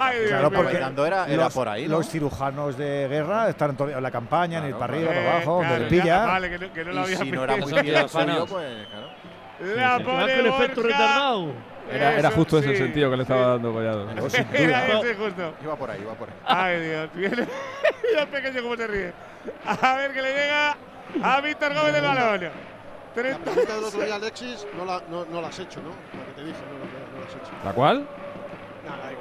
Ay, 0.00 0.16
Claro, 0.28 0.50
porque 0.50 0.76
era- 0.76 0.92
era 1.26 1.26
los, 1.44 1.54
por 1.54 1.68
ahí, 1.68 1.86
¿no? 1.88 1.96
los 1.98 2.08
cirujanos 2.08 2.76
de 2.78 3.08
guerra 3.08 3.48
están 3.48 3.76
en, 3.78 3.90
en 3.90 4.02
la 4.02 4.10
campaña, 4.10 4.60
ni 4.60 4.72
para 4.72 4.84
arriba, 4.84 5.10
Eh, 5.12 5.16
para 5.16 5.32
abajo, 5.32 5.58
claro, 5.60 5.74
donde 5.74 5.88
pilla. 5.90 6.24
Vale, 6.26 6.50
que 6.50 6.58
no, 6.58 6.72
que 6.72 6.84
no 6.84 6.92
lo 6.92 7.00
Y 7.00 7.04
había 7.04 7.16
si 7.18 7.30
no 7.32 7.44
era 7.44 7.56
muy 7.56 7.72
quirófano, 7.72 8.46
pues, 8.46 8.86
claro. 8.88 9.08
La 9.60 9.98
Que 9.98 10.04
va 10.04 10.20
pone 10.20 10.36
con 10.36 10.46
efecto 10.46 10.82
retardado. 10.82 11.46
Era, 11.90 12.18
era 12.18 12.30
justo 12.30 12.58
ese 12.58 12.66
sí. 12.68 12.72
el 12.74 12.78
sentido 12.78 13.10
que 13.10 13.16
le 13.16 13.22
estaba 13.22 13.46
dando 13.48 13.72
Collado. 13.72 14.10
Era 14.10 14.26
ese 15.00 15.14
justo. 15.14 15.54
Iba 15.64 15.76
por 15.76 15.90
ahí, 15.90 16.00
iba 16.02 16.12
por 16.14 16.28
ahí. 16.28 16.34
Ay, 16.46 16.80
Dios. 16.80 17.08
Viene 17.14 17.36
Mira 18.08 18.22
el 18.22 18.28
pequeño 18.28 18.62
cómo 18.62 18.76
se 18.76 18.86
ríe. 18.86 19.12
A 19.66 19.94
ver 19.96 20.12
que 20.12 20.22
le 20.22 20.32
llega 20.32 20.76
a 21.22 21.40
Víctor 21.40 21.74
Gómez 21.74 21.92
del 21.92 22.02
balón. 22.02 22.40
La 22.42 22.50
30. 23.14 23.38
pregunta 23.50 23.74
del 23.74 23.84
otro 23.84 24.00
día, 24.02 24.14
Alexis, 24.14 24.66
no 24.76 24.84
la, 24.84 25.02
no, 25.10 25.24
no 25.24 25.40
la 25.40 25.48
has 25.48 25.58
hecho, 25.58 25.80
¿no? 25.80 25.88
Lo 25.88 26.26
que 26.26 26.32
te 26.36 26.44
dije, 26.44 26.58
no, 26.70 26.77
no, 26.77 26.77
no 26.77 26.77
la 27.64 27.70
has 27.70 27.70
hecho. 27.70 27.70
¿La 27.70 27.72
cual? 27.72 27.96
Da 28.84 28.94
igual, 28.94 29.00
da 29.02 29.12
igual. 29.12 29.18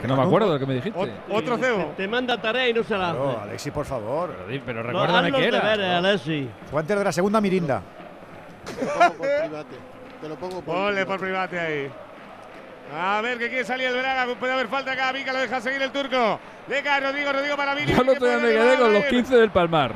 Que 0.00 0.06
no 0.08 0.16
me 0.16 0.22
acuerdo 0.22 0.46
de 0.48 0.54
lo 0.54 0.58
que 0.60 0.66
me 0.66 0.74
dijiste. 0.74 0.98
Ot- 0.98 1.12
Otro 1.30 1.58
cebo. 1.58 1.92
Te 1.96 2.06
manda 2.06 2.40
tarea 2.40 2.68
y 2.68 2.72
no 2.72 2.84
se 2.84 2.96
la 2.96 3.10
hace. 3.10 3.18
Claro, 3.18 3.40
Alexi, 3.42 3.70
por 3.70 3.84
favor. 3.86 4.34
Pero, 4.64 4.82
No, 4.82 4.88
recuérdame 4.88 5.30
los 5.30 5.40
qué 5.40 5.46
era. 5.48 5.60
deberes, 5.60 5.86
Alexis. 5.94 6.48
Fue 6.70 6.80
antes 6.80 6.96
de 6.98 7.04
la 7.04 7.12
segunda 7.12 7.40
mirinda. 7.40 7.82
Te 8.64 8.84
lo 8.84 8.90
pongo 8.92 9.16
por 9.16 9.26
private. 9.40 9.76
Te 10.20 10.28
lo 10.28 10.34
pongo 10.36 10.60
por 10.62 10.74
Ponle 10.74 11.06
por 11.06 11.18
private. 11.20 11.58
ahí. 11.58 11.90
A 12.96 13.20
ver 13.20 13.38
que 13.38 13.48
quiere 13.48 13.64
salir 13.64 13.88
el 13.88 13.96
Braga. 13.98 14.26
Puede 14.38 14.52
haber 14.52 14.68
falta 14.68 14.92
acá. 14.92 15.12
Vica 15.12 15.32
lo 15.32 15.40
deja 15.40 15.60
seguir 15.60 15.82
el 15.82 15.90
turco. 15.90 16.38
Le 16.68 16.82
cae 16.82 17.00
Rodrigo, 17.00 17.32
Rodrigo 17.32 17.56
para 17.56 17.74
Vini. 17.74 17.92
Yo 17.92 18.00
otro 18.02 18.14
día 18.26 18.38
me 18.38 18.48
quedé 18.50 18.78
con 18.78 18.92
los 18.94 19.04
15 19.04 19.36
del 19.36 19.50
Palmar. 19.50 19.92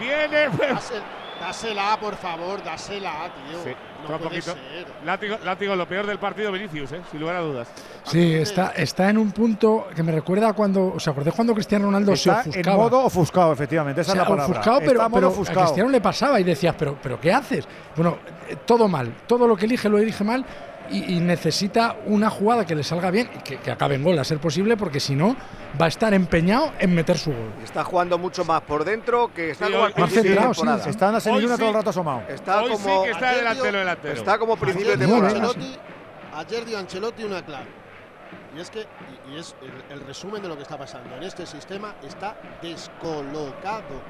Viene. 0.00 0.48
Dásela, 0.48 1.02
dásela, 1.40 1.96
por 2.00 2.14
favor, 2.16 2.62
dásela, 2.64 3.12
tío. 3.48 3.62
Sí, 3.64 3.70
no 4.12 4.18
toma 4.18 4.24
un 4.24 4.28
puede 4.28 4.40
poquito. 4.42 4.52
ser. 4.52 4.86
Látigo, 5.06 5.36
látigo, 5.44 5.76
lo 5.76 5.86
peor 5.88 6.06
del 6.06 6.18
partido 6.18 6.52
Vinicius, 6.52 6.92
¿eh? 6.92 7.00
sin 7.10 7.20
lugar 7.20 7.36
a 7.36 7.40
dudas. 7.40 7.68
Sí, 8.04 8.34
está, 8.34 8.72
está 8.76 9.10
en 9.10 9.18
un 9.18 9.32
punto 9.32 9.88
que 9.94 10.02
me 10.02 10.12
recuerda 10.12 10.48
a 10.48 10.52
cuando. 10.52 10.94
¿Os 10.94 11.06
acordáis 11.08 11.34
cuando 11.34 11.54
Cristiano 11.54 11.86
Ronaldo 11.86 12.14
se 12.16 12.28
Está 12.30 12.42
en 12.42 12.50
ofuscaba? 12.50 12.76
modo 12.76 13.00
ofuscado, 13.04 13.52
efectivamente. 13.52 14.00
Esa 14.00 14.12
O 14.12 14.14
sea, 14.14 14.22
es 14.22 14.28
la 14.28 14.34
palabra. 14.36 14.52
ofuscado, 14.52 14.76
Está 14.80 14.86
pero, 15.10 15.28
a. 15.28 15.64
Cristiano 15.64 15.90
le 15.90 16.00
pasaba 16.00 16.40
y 16.40 16.44
decías, 16.44 16.74
pero, 16.78 16.96
pero 17.02 17.20
¿qué 17.20 17.32
haces? 17.32 17.66
Bueno, 17.96 18.16
eh, 18.48 18.56
todo 18.64 18.88
mal, 18.88 19.12
todo 19.26 19.46
lo 19.48 19.56
que 19.56 19.66
elige 19.66 19.88
lo 19.88 19.98
elige 19.98 20.24
mal 20.24 20.44
y, 20.90 21.14
y 21.16 21.20
necesita 21.20 21.96
una 22.06 22.30
jugada 22.30 22.64
que 22.64 22.74
le 22.74 22.82
salga 22.82 23.10
bien 23.10 23.30
y 23.34 23.38
que, 23.42 23.58
que 23.58 23.70
acabe 23.70 23.94
en 23.96 24.02
gol 24.04 24.18
a 24.18 24.24
ser 24.24 24.38
posible, 24.38 24.76
porque 24.76 25.00
si 25.00 25.14
no, 25.14 25.36
va 25.80 25.86
a 25.86 25.88
estar 25.88 26.12
empeñado 26.14 26.72
en 26.78 26.94
meter 26.94 27.18
su 27.18 27.30
gol. 27.30 27.52
Está 27.62 27.84
jugando 27.84 28.18
mucho 28.18 28.44
más 28.44 28.60
por 28.62 28.84
dentro 28.84 29.32
que 29.34 29.50
está 29.50 29.66
Sí, 29.66 29.72
como 29.72 29.84
al 29.84 29.92
principio 29.92 30.22
de 30.22 30.28
centrado, 30.28 30.54
sí. 30.54 30.84
Se 30.84 30.90
está 30.90 31.06
en 31.06 31.12
la 31.14 31.20
semilluna 31.20 31.54
sí. 31.54 31.60
todo 31.60 31.68
el 31.70 31.74
rato 31.76 31.90
asomado. 31.90 32.22
Está 32.28 32.62
Hoy 32.62 32.72
como 32.72 32.78
sí 32.84 33.04
que 33.04 33.10
está 33.10 33.32
delantero 33.32 33.78
delantero. 33.78 34.14
está 34.14 34.38
como 34.38 34.56
principio 34.56 34.96
de 34.96 35.04
Ayer 35.04 35.06
dio 35.06 35.16
Muy 35.16 35.28
temporada. 35.28 35.48
Ancelotti, 35.54 35.78
ayer 36.34 36.64
dio 36.64 36.78
Ancelotti 36.78 37.24
una 37.24 37.44
clave. 37.44 37.66
Y 38.56 38.60
es 38.60 38.70
que, 38.70 38.80
y, 38.80 39.34
y 39.34 39.38
es 39.38 39.54
el, 39.60 39.98
el 39.98 40.06
resumen 40.06 40.40
de 40.42 40.48
lo 40.48 40.56
que 40.56 40.62
está 40.62 40.78
pasando. 40.78 41.14
En 41.16 41.22
este 41.22 41.44
sistema 41.46 41.94
está 42.06 42.36
descolocado. 42.62 44.00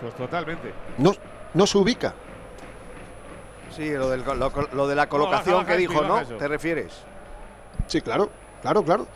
Pues 0.00 0.14
totalmente. 0.16 0.72
No, 0.98 1.12
no 1.54 1.66
se 1.66 1.78
ubica. 1.78 2.14
Sí, 3.70 3.90
lo, 3.90 4.08
del- 4.10 4.24
lo- 4.24 4.68
lo 4.72 4.88
de 4.88 4.94
la 4.94 5.08
colocación 5.08 5.54
baja, 5.56 5.66
que 5.66 5.72
baja, 5.72 5.78
dijo, 5.78 6.02
baja 6.08 6.24
¿no? 6.30 6.36
¿Te 6.36 6.48
refieres? 6.48 6.92
Sí, 7.86 8.00
claro, 8.02 8.30
claro, 8.62 8.82
claro. 8.84 9.06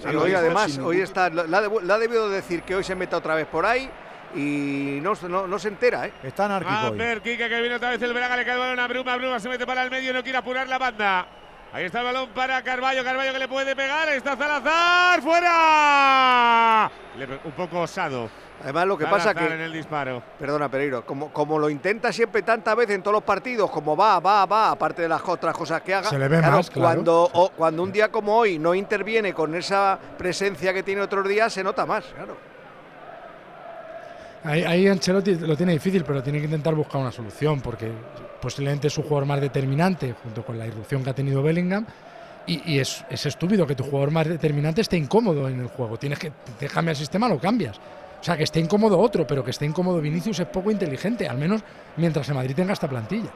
Sí, 0.00 0.14
hoy 0.16 0.34
además, 0.34 0.78
hoy 0.78 1.00
está, 1.00 1.28
la, 1.30 1.42
ha 1.58 1.62
debu- 1.62 1.82
la 1.82 1.94
ha 1.94 1.98
debido 1.98 2.28
decir 2.28 2.62
que 2.62 2.76
hoy 2.76 2.84
se 2.84 2.94
meta 2.94 3.16
otra 3.16 3.34
vez 3.34 3.46
por 3.46 3.66
ahí 3.66 3.90
y 4.36 5.00
no, 5.02 5.14
no, 5.28 5.46
no 5.48 5.58
se 5.58 5.66
entera, 5.68 6.06
¿eh? 6.06 6.12
Está 6.22 6.44
anárquico 6.44 6.72
A 6.72 6.90
hoy. 6.90 6.98
ver, 6.98 7.20
Kike 7.20 7.48
que 7.48 7.60
viene 7.60 7.74
otra 7.74 7.90
vez 7.90 8.00
el 8.00 8.12
Braga, 8.14 8.36
le 8.36 8.44
cae 8.44 8.54
el 8.54 8.60
balón 8.60 8.78
a 8.78 8.86
Bruma, 8.86 9.16
Bruma 9.16 9.40
se 9.40 9.48
mete 9.48 9.66
para 9.66 9.82
el 9.82 9.90
medio, 9.90 10.12
no 10.12 10.22
quiere 10.22 10.38
apurar 10.38 10.68
la 10.68 10.78
banda. 10.78 11.26
Ahí 11.72 11.84
está 11.84 12.00
el 12.00 12.04
balón 12.06 12.28
para 12.30 12.62
Carballo, 12.62 13.02
Carballo 13.02 13.32
que 13.32 13.38
le 13.40 13.48
puede 13.48 13.74
pegar, 13.74 14.08
ahí 14.08 14.18
está 14.18 14.36
Salazar, 14.36 15.20
fuera. 15.22 16.90
Le 17.16 17.24
un 17.44 17.52
poco 17.52 17.80
osado. 17.80 18.30
Además, 18.62 18.86
lo 18.86 18.98
que 18.98 19.04
pasa 19.04 19.30
Salazar 19.32 19.48
que 19.48 19.54
en 19.54 19.60
el 19.62 19.72
disparo. 19.72 20.22
Perdona, 20.38 20.68
Pereiro. 20.70 21.04
Como, 21.06 21.32
como 21.32 21.58
lo 21.58 21.70
intenta 21.70 22.12
siempre 22.12 22.42
tantas 22.42 22.76
veces 22.76 22.94
en 22.96 23.02
todos 23.02 23.14
los 23.14 23.22
partidos, 23.24 23.70
como 23.70 23.96
va, 23.96 24.20
va, 24.20 24.44
va, 24.46 24.70
aparte 24.70 25.02
de 25.02 25.08
las 25.08 25.22
otras 25.26 25.56
cosas 25.56 25.80
que 25.82 25.94
haga. 25.94 26.10
Se 26.10 26.18
le 26.18 26.28
ve 26.28 26.42
más, 26.42 26.68
claro. 26.68 26.94
Cuando, 26.96 27.30
o- 27.32 27.50
cuando 27.50 27.82
un 27.82 27.90
día 27.92 28.10
como 28.10 28.36
hoy 28.36 28.58
no 28.58 28.74
interviene 28.74 29.32
con 29.32 29.54
esa 29.54 29.98
presencia 30.18 30.74
que 30.74 30.82
tiene 30.82 31.00
otros 31.00 31.26
días, 31.26 31.52
se 31.52 31.64
nota 31.64 31.86
más, 31.86 32.04
claro. 32.14 32.36
Ahí, 34.44 34.64
ahí 34.64 34.88
Ancelotti 34.88 35.34
lo 35.36 35.56
tiene 35.56 35.72
difícil, 35.72 36.02
pero 36.04 36.22
tiene 36.22 36.38
que 36.38 36.46
intentar 36.46 36.74
buscar 36.74 37.00
una 37.00 37.12
solución, 37.12 37.60
porque 37.60 37.90
posiblemente 38.40 38.86
es 38.88 38.92
su 38.94 39.02
jugador 39.02 39.26
más 39.26 39.40
determinante, 39.40 40.14
junto 40.22 40.42
con 40.44 40.58
la 40.58 40.66
irrupción 40.66 41.04
que 41.04 41.10
ha 41.10 41.14
tenido 41.14 41.42
Bellingham. 41.42 41.84
Y, 42.46 42.74
y 42.74 42.78
es, 42.80 43.04
es 43.10 43.26
estúpido 43.26 43.66
que 43.66 43.74
tu 43.74 43.84
jugador 43.84 44.10
más 44.10 44.26
determinante 44.26 44.80
esté 44.80 44.96
incómodo 44.96 45.46
en 45.48 45.60
el 45.60 45.66
juego. 45.68 45.98
Tienes 45.98 46.18
que 46.18 46.32
te 46.58 46.68
cambia 46.68 46.92
el 46.92 46.96
sistema, 46.96 47.28
lo 47.28 47.38
cambias. 47.38 47.78
O 48.20 48.22
sea, 48.22 48.36
que 48.36 48.42
esté 48.42 48.60
incómodo 48.60 48.98
otro, 48.98 49.26
pero 49.26 49.42
que 49.42 49.50
esté 49.50 49.64
incómodo 49.64 50.00
Vinicius 50.00 50.40
es 50.40 50.46
poco 50.46 50.70
inteligente, 50.70 51.26
al 51.26 51.38
menos 51.38 51.62
mientras 51.96 52.28
el 52.28 52.34
Madrid 52.34 52.54
tenga 52.54 52.74
esta 52.74 52.88
plantilla. 52.88 53.30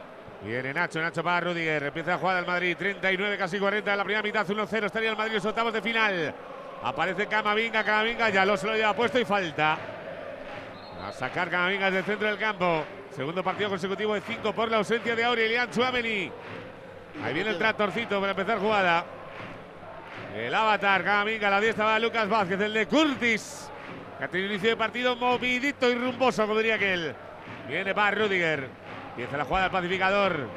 Viene 0.44 0.74
Nacho, 0.74 1.00
Nacho 1.00 1.24
para 1.24 1.40
Rudiger. 1.40 1.84
Empieza 1.84 2.14
a 2.14 2.18
jugar 2.18 2.38
el 2.38 2.46
Madrid. 2.46 2.76
39, 2.78 3.38
casi 3.38 3.58
40 3.58 3.90
en 3.90 3.96
la 3.96 4.04
primera 4.04 4.22
mitad. 4.22 4.46
1-0. 4.46 4.84
Estaría 4.84 5.10
el 5.10 5.16
Madrid 5.16 5.32
en 5.32 5.36
los 5.36 5.44
octavos 5.46 5.72
de 5.72 5.80
final. 5.80 6.34
Aparece 6.82 7.26
Camavinga, 7.26 7.82
Camavinga 7.82 8.28
ya 8.28 8.44
lo 8.44 8.58
se 8.58 8.66
lo 8.66 8.74
lleva 8.74 8.94
puesto 8.94 9.18
y 9.18 9.24
falta. 9.24 9.78
A 11.02 11.12
sacar 11.12 11.48
Camavinga 11.48 11.86
desde 11.86 12.00
el 12.00 12.04
centro 12.04 12.28
del 12.28 12.38
campo. 12.38 12.84
Segundo 13.16 13.42
partido 13.42 13.70
consecutivo 13.70 14.12
de 14.12 14.20
5 14.20 14.52
por 14.52 14.70
la 14.70 14.78
ausencia 14.78 15.16
de 15.16 15.24
Aurelian 15.24 15.70
Chouameni. 15.70 16.30
Ahí 17.24 17.32
viene 17.32 17.50
el 17.50 17.58
tractorcito 17.58 18.20
para 18.20 18.32
empezar 18.32 18.58
jugada. 18.58 19.06
El 20.36 20.54
avatar, 20.54 21.04
Camavinga, 21.04 21.48
la 21.48 21.60
diestra 21.60 21.86
va 21.86 21.98
Lucas 21.98 22.28
Vázquez, 22.28 22.60
el 22.60 22.74
de 22.74 22.86
Curtis. 22.86 23.70
Que 24.24 24.28
ha 24.28 24.30
tenido 24.30 24.52
inicio 24.52 24.70
de 24.70 24.76
partido 24.78 25.16
movidito 25.16 25.86
y 25.86 25.96
rumboso, 25.96 26.46
como 26.46 26.56
diría 26.56 26.76
aquel. 26.76 27.14
Viene 27.68 27.94
para 27.94 28.16
Rudiger. 28.16 28.70
Empieza 29.10 29.36
la 29.36 29.44
jugada 29.44 29.66
al 29.66 29.70
pacificador. 29.70 30.48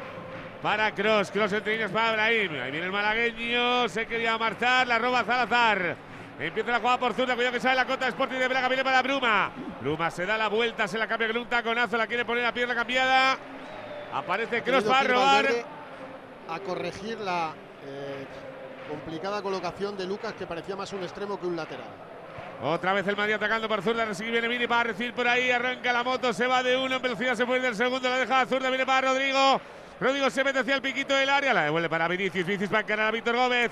Para 0.61 0.95
Cross, 0.95 1.31
Cross 1.31 1.51
entre 1.51 1.73
líneas 1.73 1.91
para 1.91 2.13
Brahim. 2.13 2.61
Ahí 2.61 2.71
viene 2.71 2.85
el 2.85 2.93
malagueño, 2.93 3.89
se 3.89 4.07
quería 4.07 4.37
marchar, 4.37 4.87
la 4.87 4.97
roba 4.97 5.25
Salazar. 5.25 5.97
Empieza 6.39 6.71
la 6.71 6.79
jugada 6.79 6.97
por 6.97 7.13
zurda, 7.13 7.35
cuidado 7.35 7.55
que 7.55 7.59
sale 7.59 7.75
la 7.75 7.85
cota 7.85 8.07
Sporting 8.07 8.37
de 8.37 8.47
Braga, 8.47 8.69
viene 8.69 8.85
para 8.85 9.01
Bruma. 9.01 9.51
Bruma 9.81 10.11
se 10.11 10.25
da 10.25 10.37
la 10.37 10.47
vuelta, 10.47 10.87
se 10.87 10.97
la 10.97 11.05
cambia 11.05 11.27
con 11.27 11.37
un 11.39 11.49
taconazo, 11.49 11.97
la 11.97 12.07
quiere 12.07 12.23
poner 12.23 12.45
a 12.45 12.53
pierna 12.53 12.73
cambiada. 12.73 13.37
Aparece 14.13 14.63
Cross 14.63 14.85
para 14.85 15.09
robar. 15.09 15.45
A 16.47 16.59
corregir 16.59 17.17
la 17.17 17.51
eh, 17.85 18.25
complicada 18.89 19.41
colocación 19.41 19.97
de 19.97 20.05
Lucas, 20.05 20.31
que 20.35 20.47
parecía 20.47 20.77
más 20.77 20.93
un 20.93 21.03
extremo 21.03 21.37
que 21.37 21.47
un 21.47 21.57
lateral. 21.57 22.06
Otra 22.61 22.91
vez 22.93 23.07
el 23.07 23.15
Madrid 23.15 23.35
atacando 23.35 23.67
por 23.67 23.83
zurda, 23.83 24.03
recibe 24.05 24.31
viene 24.31 24.47
Vini 24.47 24.65
para 24.65 24.85
recibir 24.85 25.13
por 25.13 25.27
ahí, 25.27 25.51
arranca 25.51 25.93
la 25.93 26.03
moto, 26.03 26.33
se 26.33 26.47
va 26.47 26.63
de 26.63 26.75
uno, 26.75 26.95
en 26.95 27.01
velocidad 27.01 27.35
se 27.35 27.45
puede 27.45 27.61
del 27.61 27.75
segundo, 27.75 28.09
la 28.09 28.17
deja 28.17 28.45
zurda, 28.47 28.69
viene 28.69 28.85
para 28.85 29.09
Rodrigo. 29.09 29.61
Rodrigo 29.99 30.29
se 30.31 30.43
mete 30.43 30.59
hacia 30.59 30.73
el 30.75 30.81
piquito 30.81 31.13
del 31.13 31.29
área, 31.29 31.53
la 31.53 31.63
devuelve 31.65 31.87
para 31.87 32.07
Vinicius, 32.07 32.45
Vinicius 32.45 32.69
para 32.69 32.81
encarar 32.81 33.07
a 33.07 33.11
Víctor 33.11 33.35
Gómez. 33.35 33.71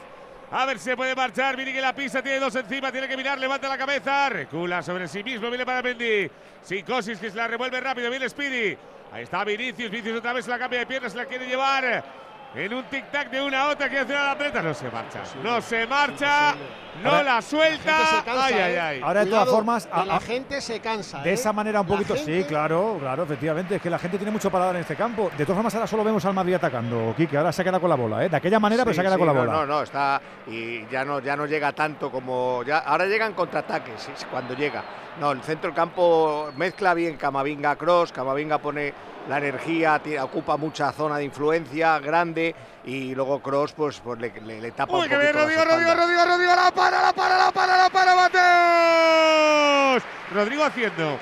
A 0.52 0.66
ver 0.68 0.78
si 0.78 0.86
se 0.86 0.96
puede 0.96 1.16
marchar, 1.16 1.58
Vini 1.58 1.74
que 1.74 1.82
la 1.82 1.96
pisa, 1.96 2.22
tiene 2.22 2.40
dos 2.40 2.56
encima, 2.56 2.92
tiene 2.92 3.08
que 3.08 3.18
mirar, 3.18 3.40
levanta 3.40 3.68
la 3.68 3.78
cabeza, 3.78 4.30
recula 4.30 4.84
sobre 4.84 5.08
sí 5.08 5.24
mismo, 5.24 5.50
viene 5.50 5.66
para 5.66 5.82
Mendy. 5.82 6.30
Psicosis 6.62 7.18
que 7.18 7.32
se 7.32 7.36
la 7.36 7.48
revuelve 7.48 7.80
rápido, 7.82 8.12
viene 8.12 8.30
Speedy. 8.30 8.78
Ahí 9.12 9.24
está 9.24 9.44
Vinicius, 9.44 9.90
Vinicius 9.90 10.20
otra 10.20 10.34
vez 10.34 10.48
la 10.48 10.60
cambia 10.60 10.80
de 10.80 10.86
piernas, 10.86 11.12
se 11.12 11.18
la 11.18 11.26
quiere 11.26 11.48
llevar. 11.48 12.25
En 12.56 12.74
un 12.74 12.84
tic-tac 12.85 13.30
de 13.30 13.42
una 13.42 13.64
a 13.64 13.67
otra, 13.69 13.88
quiere 13.90 14.03
hacer 14.03 14.16
a 14.16 14.25
la 14.27 14.38
pelota, 14.38 14.61
no 14.61 14.74
se 14.74 14.90
marcha. 14.90 15.19
No 15.43 15.61
se 15.61 15.85
marcha, 15.88 16.56
no 17.03 17.22
la 17.24 17.42
suelta. 17.42 17.92
La 17.92 18.06
gente 18.06 18.16
se 18.16 18.24
cansa, 18.24 18.45
ay, 18.45 18.53
ay, 18.53 18.74
¿eh? 18.74 18.80
ay. 18.80 19.01
Ahora, 19.03 19.19
de 19.22 19.25
todas 19.30 19.43
Cuidado, 19.43 19.56
formas, 19.58 19.85
que 19.88 19.92
a- 20.00 20.06
la 20.06 20.16
a- 20.16 20.19
gente 20.22 20.61
se 20.61 20.80
cansa. 20.80 21.22
De 21.22 21.30
¿eh? 21.32 21.34
esa 21.34 21.51
manera 21.51 21.82
un 21.82 21.88
poquito, 21.88 22.16
sí, 22.16 22.45
claro, 22.48 22.98
claro, 23.00 23.24
efectivamente, 23.24 23.75
es 23.75 23.82
que 23.82 23.90
la 23.90 24.00
gente 24.00 24.17
tiene 24.17 24.32
mucho 24.32 24.50
paladar 24.50 24.75
en 24.75 24.82
este 24.82 24.95
campo. 24.95 25.30
De 25.38 25.43
todas 25.45 25.58
formas, 25.58 25.75
ahora 25.75 25.88
solo 25.88 26.03
vemos 26.06 26.24
al 26.25 26.34
Madrid 26.34 26.53
atacando, 26.56 27.14
Quique, 27.17 27.38
ahora 27.38 27.51
se 27.51 27.61
ha 27.61 27.66
quedado 27.66 27.82
con 27.82 27.90
la 27.90 27.95
bola, 27.98 28.24
¿eh? 28.24 28.30
De 28.30 28.38
aquella 28.38 28.59
manera, 28.59 28.84
pero 28.85 28.93
se 28.93 29.01
ha 29.01 29.03
quedado 29.03 29.17
sí, 29.17 29.25
con 29.25 29.27
la 29.27 29.34
no, 29.34 29.40
bola. 29.42 29.51
No, 29.53 29.66
no, 29.66 29.82
está 29.82 30.22
y 30.48 30.85
ya 30.88 31.03
no 31.03 31.19
ya 31.19 31.35
no 31.35 31.45
llega 31.45 31.74
tanto 31.74 32.09
como 32.09 32.64
ya 32.64 32.77
ahora 32.80 33.06
llegan 33.06 33.34
contraataques 33.34 34.09
cuando 34.32 34.53
llega. 34.53 34.82
No, 35.19 35.32
el 35.32 35.42
centro 35.44 35.69
del 35.69 35.76
campo 35.76 36.52
mezcla 36.58 36.94
bien 36.94 37.16
Camavinga 37.16 37.77
Cross, 37.77 38.11
Camavinga 38.11 38.58
pone 38.58 38.94
la 39.30 39.38
energía, 39.38 40.02
ocupa 40.22 40.58
mucha 40.58 40.92
zona 40.92 41.18
de 41.18 41.24
influencia 41.24 41.98
grande 42.00 42.53
y 42.84 43.16
luego 43.16 43.42
Cross 43.42 43.72
pues, 43.74 44.00
pues 44.02 44.19
le, 44.19 44.30
le- 44.42 44.60
le 44.61 44.72
tapa 44.72 44.94
Uy, 44.98 45.03
un 45.03 45.08
que 45.10 45.18
las 45.18 45.34
Rodrigo, 45.34 45.64
Rodrigo. 45.64 45.94
Rodrigo, 45.95 46.26
Rodrigo, 46.26 46.52
la 46.56 46.72
para, 46.72 47.02
la 47.02 47.14
para, 47.14 47.38
la 47.38 47.50
para, 47.52 47.77
la 47.77 47.90
para, 47.90 48.16
Mateos. 48.16 50.03
Rodrigo 50.34 50.64
haciendo 50.66 51.18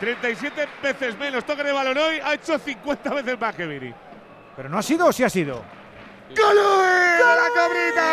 37 0.00 0.68
veces 0.82 1.18
menos 1.18 1.42
toque 1.44 1.64
de 1.64 1.72
balón 1.72 1.96
hoy, 1.96 2.20
ha 2.22 2.34
hecho 2.34 2.58
50 2.58 3.14
veces 3.14 3.40
más 3.40 3.54
que 3.54 3.64
Vini. 3.66 3.94
Pero 4.54 4.68
no 4.68 4.76
ha 4.78 4.82
sido 4.82 5.06
o 5.06 5.12
sí 5.12 5.24
ha 5.24 5.30
sido. 5.30 5.62
¡Golui 6.36 7.16
de 7.16 7.24
la 7.24 7.48
cabrita! 7.54 8.10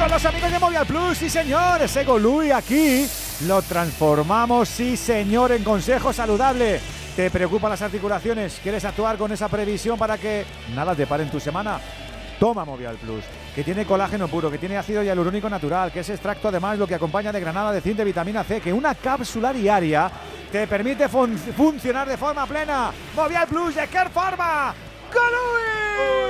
Con 0.00 0.10
los 0.10 0.24
amigos 0.24 0.50
de 0.50 0.58
Movial 0.58 0.86
Plus, 0.86 1.18
sí 1.18 1.28
señor, 1.28 1.82
ese 1.82 2.04
Golui 2.04 2.50
aquí 2.50 3.06
lo 3.46 3.60
transformamos, 3.60 4.66
sí 4.68 4.96
señor, 4.96 5.52
en 5.52 5.62
consejo 5.62 6.10
saludable. 6.12 6.80
¿Te 7.14 7.30
preocupan 7.30 7.68
las 7.70 7.82
articulaciones? 7.82 8.58
¿Quieres 8.62 8.84
actuar 8.86 9.18
con 9.18 9.30
esa 9.30 9.48
previsión 9.48 9.98
para 9.98 10.16
que 10.16 10.46
nada 10.74 10.94
te 10.94 11.06
pare 11.06 11.24
en 11.24 11.30
tu 11.30 11.38
semana? 11.38 11.78
Toma 12.38 12.64
Movial 12.64 12.96
Plus, 12.96 13.22
que 13.54 13.62
tiene 13.62 13.84
colágeno 13.84 14.26
puro, 14.26 14.50
que 14.50 14.56
tiene 14.56 14.78
ácido 14.78 15.02
hialurónico 15.02 15.50
natural, 15.50 15.92
que 15.92 16.00
es 16.00 16.08
extracto 16.08 16.48
además 16.48 16.78
lo 16.78 16.86
que 16.86 16.94
acompaña 16.94 17.30
de 17.30 17.40
granada 17.40 17.70
de 17.70 17.82
zinc 17.82 17.96
de 17.96 18.04
vitamina 18.04 18.42
C, 18.42 18.62
que 18.62 18.72
una 18.72 18.94
cápsula 18.94 19.52
diaria 19.52 20.10
te 20.50 20.66
permite 20.66 21.10
fun- 21.10 21.36
funcionar 21.36 22.08
de 22.08 22.16
forma 22.16 22.46
plena. 22.46 22.90
Movial 23.14 23.46
Plus 23.46 23.74
de 23.74 23.86
Care 23.88 24.08
Pharma. 24.08 24.74
¡Golui! 25.12 26.29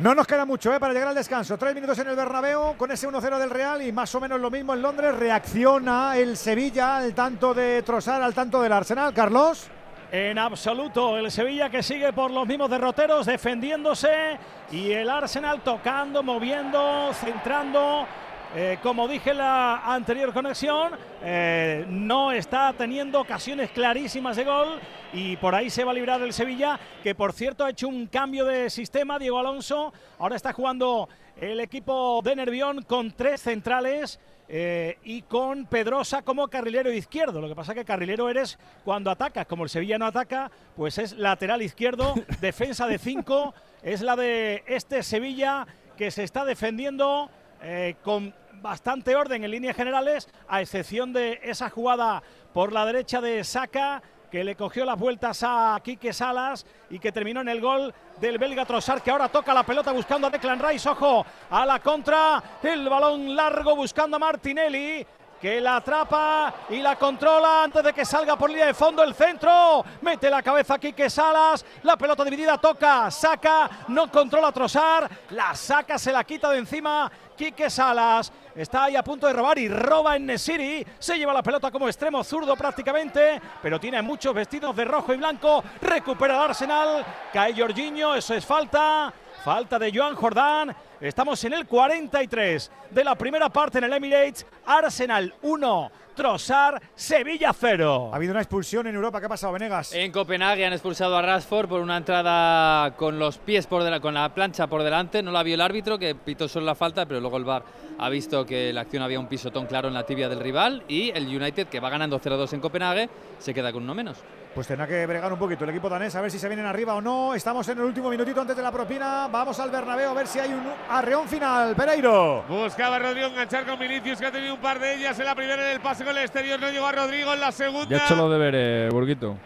No 0.00 0.14
nos 0.14 0.26
queda 0.26 0.46
mucho 0.46 0.74
¿eh? 0.74 0.80
para 0.80 0.94
llegar 0.94 1.08
al 1.08 1.14
descanso. 1.14 1.58
Tres 1.58 1.74
minutos 1.74 1.98
en 1.98 2.08
el 2.08 2.16
Bernabéu 2.16 2.74
con 2.78 2.90
ese 2.90 3.06
1-0 3.06 3.38
del 3.38 3.50
Real 3.50 3.82
y 3.82 3.92
más 3.92 4.14
o 4.14 4.20
menos 4.20 4.40
lo 4.40 4.50
mismo 4.50 4.72
en 4.72 4.80
Londres. 4.80 5.14
Reacciona 5.14 6.16
el 6.16 6.38
Sevilla 6.38 6.96
al 6.96 7.12
tanto 7.12 7.52
de 7.52 7.82
Trossard, 7.82 8.22
al 8.22 8.32
tanto 8.32 8.62
del 8.62 8.72
Arsenal. 8.72 9.12
Carlos. 9.12 9.68
En 10.10 10.38
absoluto, 10.38 11.18
el 11.18 11.30
Sevilla 11.30 11.68
que 11.68 11.82
sigue 11.82 12.14
por 12.14 12.30
los 12.30 12.46
mismos 12.46 12.70
derroteros, 12.70 13.26
defendiéndose 13.26 14.38
y 14.72 14.90
el 14.90 15.10
Arsenal 15.10 15.60
tocando, 15.60 16.22
moviendo, 16.22 17.12
centrando. 17.12 18.06
Eh, 18.52 18.78
como 18.82 19.06
dije 19.06 19.30
en 19.30 19.38
la 19.38 19.76
anterior 19.94 20.32
conexión, 20.32 20.92
eh, 21.22 21.84
no 21.88 22.32
está 22.32 22.72
teniendo 22.72 23.20
ocasiones 23.20 23.70
clarísimas 23.70 24.34
de 24.34 24.44
gol 24.44 24.80
y 25.12 25.36
por 25.36 25.54
ahí 25.54 25.70
se 25.70 25.84
va 25.84 25.92
a 25.92 25.94
librar 25.94 26.20
el 26.20 26.32
Sevilla, 26.32 26.80
que 27.04 27.14
por 27.14 27.32
cierto 27.32 27.64
ha 27.64 27.70
hecho 27.70 27.86
un 27.86 28.08
cambio 28.08 28.44
de 28.44 28.68
sistema, 28.68 29.20
Diego 29.20 29.38
Alonso. 29.38 29.92
Ahora 30.18 30.34
está 30.34 30.52
jugando 30.52 31.08
el 31.40 31.60
equipo 31.60 32.20
de 32.24 32.34
Nervión 32.36 32.82
con 32.82 33.12
tres 33.12 33.40
centrales. 33.42 34.18
eh, 34.52 34.98
y 35.04 35.22
con 35.22 35.66
Pedrosa 35.66 36.22
como 36.22 36.48
carrilero 36.48 36.92
izquierdo. 36.92 37.40
Lo 37.40 37.48
que 37.48 37.54
pasa 37.54 37.72
que 37.72 37.84
carrilero 37.84 38.28
eres 38.28 38.58
cuando 38.84 39.12
atacas. 39.12 39.46
Como 39.46 39.62
el 39.62 39.70
Sevilla 39.70 39.96
no 39.96 40.06
ataca, 40.06 40.50
pues 40.74 40.98
es 40.98 41.12
lateral 41.12 41.62
izquierdo, 41.62 42.14
defensa 42.40 42.88
de 42.88 42.98
cinco. 42.98 43.54
Es 43.80 44.00
la 44.00 44.16
de 44.16 44.64
este 44.66 45.04
Sevilla 45.04 45.68
que 45.96 46.10
se 46.10 46.24
está 46.24 46.44
defendiendo 46.44 47.30
eh, 47.62 47.94
con 48.02 48.34
bastante 48.60 49.16
orden 49.16 49.44
en 49.44 49.50
líneas 49.50 49.76
generales, 49.76 50.28
a 50.48 50.60
excepción 50.60 51.12
de 51.12 51.40
esa 51.42 51.70
jugada 51.70 52.22
por 52.52 52.72
la 52.72 52.84
derecha 52.86 53.20
de 53.20 53.42
Saca 53.44 54.02
que 54.30 54.44
le 54.44 54.54
cogió 54.54 54.84
las 54.84 54.98
vueltas 54.98 55.42
a 55.42 55.78
Quique 55.82 56.12
Salas 56.12 56.64
y 56.88 56.98
que 57.00 57.10
terminó 57.10 57.40
en 57.40 57.48
el 57.48 57.60
gol 57.60 57.92
del 58.20 58.38
belga 58.38 58.64
Trossard, 58.64 59.02
que 59.02 59.10
ahora 59.10 59.28
toca 59.28 59.52
la 59.52 59.64
pelota 59.64 59.90
buscando 59.90 60.28
a 60.28 60.30
Declan 60.30 60.60
Rice. 60.60 60.88
Ojo 60.88 61.26
a 61.50 61.66
la 61.66 61.80
contra, 61.80 62.42
el 62.62 62.88
balón 62.88 63.34
largo 63.34 63.74
buscando 63.74 64.16
a 64.16 64.20
Martinelli. 64.20 65.04
Que 65.40 65.58
la 65.60 65.76
atrapa 65.76 66.52
y 66.68 66.80
la 66.80 66.96
controla 66.96 67.64
antes 67.64 67.82
de 67.82 67.94
que 67.94 68.04
salga 68.04 68.36
por 68.36 68.50
línea 68.50 68.66
de 68.66 68.74
fondo 68.74 69.02
el 69.02 69.14
centro. 69.14 69.82
Mete 70.02 70.28
la 70.28 70.42
cabeza 70.42 70.78
Quique 70.78 71.08
Salas. 71.08 71.64
La 71.82 71.96
pelota 71.96 72.24
dividida 72.24 72.58
toca. 72.58 73.10
Saca. 73.10 73.70
No 73.88 74.10
controla 74.10 74.52
Trossard. 74.52 75.10
La 75.30 75.54
saca, 75.54 75.98
se 75.98 76.12
la 76.12 76.24
quita 76.24 76.50
de 76.50 76.58
encima. 76.58 77.10
Quique 77.36 77.70
Salas 77.70 78.30
está 78.54 78.84
ahí 78.84 78.96
a 78.96 79.02
punto 79.02 79.26
de 79.26 79.32
robar 79.32 79.58
y 79.58 79.68
roba 79.68 80.16
en 80.16 80.26
Nesiri. 80.26 80.86
Se 80.98 81.16
lleva 81.16 81.32
la 81.32 81.42
pelota 81.42 81.70
como 81.70 81.88
extremo 81.88 82.22
zurdo 82.22 82.54
prácticamente, 82.56 83.40
pero 83.62 83.80
tiene 83.80 84.02
muchos 84.02 84.34
vestidos 84.34 84.76
de 84.76 84.84
rojo 84.84 85.14
y 85.14 85.16
blanco. 85.16 85.64
Recupera 85.80 86.34
el 86.34 86.50
Arsenal. 86.50 87.04
Cae 87.32 87.54
Jorginho, 87.58 88.14
eso 88.14 88.34
es 88.34 88.44
falta. 88.44 89.12
Falta 89.42 89.78
de 89.78 89.90
Joan 89.94 90.14
Jordán. 90.14 90.76
Estamos 91.00 91.42
en 91.44 91.54
el 91.54 91.66
43 91.66 92.70
de 92.90 93.04
la 93.04 93.14
primera 93.14 93.48
parte 93.48 93.78
en 93.78 93.84
el 93.84 93.92
Emirates. 93.94 94.44
Arsenal 94.66 95.32
1, 95.40 95.92
Trossard, 96.14 96.82
Sevilla 96.94 97.54
0. 97.58 98.10
Ha 98.12 98.16
habido 98.16 98.32
una 98.32 98.42
expulsión 98.42 98.86
en 98.86 98.96
Europa. 98.96 99.18
¿Qué 99.18 99.24
ha 99.24 99.30
pasado, 99.30 99.54
Venegas? 99.54 99.94
En 99.94 100.12
Copenhague 100.12 100.66
han 100.66 100.74
expulsado 100.74 101.16
a 101.16 101.22
Rashford 101.22 101.70
por 101.70 101.80
una 101.80 101.96
entrada 101.96 102.94
con 102.96 103.18
los 103.18 103.38
pies 103.38 103.66
por 103.66 103.82
delante, 103.82 104.02
con 104.02 104.12
la 104.12 104.34
plancha 104.34 104.66
por 104.66 104.82
delante. 104.82 105.22
No 105.22 105.32
la 105.32 105.42
vio 105.42 105.54
el 105.54 105.62
árbitro, 105.62 105.98
que 105.98 106.14
pitó 106.14 106.48
solo 106.48 106.66
la 106.66 106.74
falta, 106.74 107.06
pero 107.06 107.18
luego 107.18 107.38
el 107.38 107.44
VAR 107.44 107.62
ha 107.98 108.08
visto 108.10 108.44
que 108.44 108.70
la 108.70 108.82
acción 108.82 109.02
había 109.02 109.20
un 109.20 109.26
pisotón 109.26 109.64
claro 109.64 109.88
en 109.88 109.94
la 109.94 110.04
tibia 110.04 110.28
del 110.28 110.40
rival. 110.40 110.84
Y 110.86 111.12
el 111.12 111.26
United, 111.28 111.68
que 111.68 111.80
va 111.80 111.88
ganando 111.88 112.20
0-2 112.20 112.52
en 112.52 112.60
Copenhague, 112.60 113.08
se 113.38 113.54
queda 113.54 113.72
con 113.72 113.84
uno 113.84 113.94
menos. 113.94 114.18
Pues 114.54 114.66
tendrá 114.66 114.84
que 114.86 115.06
bregar 115.06 115.32
un 115.32 115.38
poquito 115.38 115.62
el 115.62 115.70
equipo 115.70 115.88
danés 115.88 116.14
a 116.16 116.20
ver 116.20 116.30
si 116.30 116.38
se 116.38 116.48
vienen 116.48 116.66
arriba 116.66 116.94
o 116.94 117.00
no. 117.00 117.34
Estamos 117.34 117.68
en 117.68 117.78
el 117.78 117.84
último 117.84 118.10
minutito 118.10 118.40
antes 118.40 118.56
de 118.56 118.62
la 118.62 118.72
propina. 118.72 119.28
Vamos 119.30 119.58
al 119.60 119.70
Bernabéu 119.70 120.10
a 120.10 120.14
ver 120.14 120.26
si 120.26 120.40
hay 120.40 120.52
un 120.52 120.62
arreón 120.88 121.28
final. 121.28 121.76
Pereiro. 121.76 122.42
Buscaba 122.48 122.98
Rodrigo 122.98 123.28
enganchar 123.28 123.64
con 123.64 123.78
Vinicius, 123.78 124.18
que 124.18 124.26
ha 124.26 124.32
tenido 124.32 124.54
un 124.54 124.60
par 124.60 124.80
de 124.80 124.96
ellas 124.96 125.16
en 125.20 125.26
la 125.26 125.36
primera 125.36 125.64
en 125.66 125.72
el 125.76 125.80
pase 125.80 126.04
con 126.04 126.16
el 126.16 126.24
exterior. 126.24 126.58
No 126.58 126.68
llegó 126.68 126.86
a 126.86 126.92
Rodrigo 126.92 127.32
en 127.32 127.40
la 127.40 127.52
segunda. 127.52 127.88
Ya 127.88 127.98
he 127.98 128.04
hecho 128.04 128.16
los 128.16 128.30
deberes, 128.30 128.92
Burguito. 128.92 129.36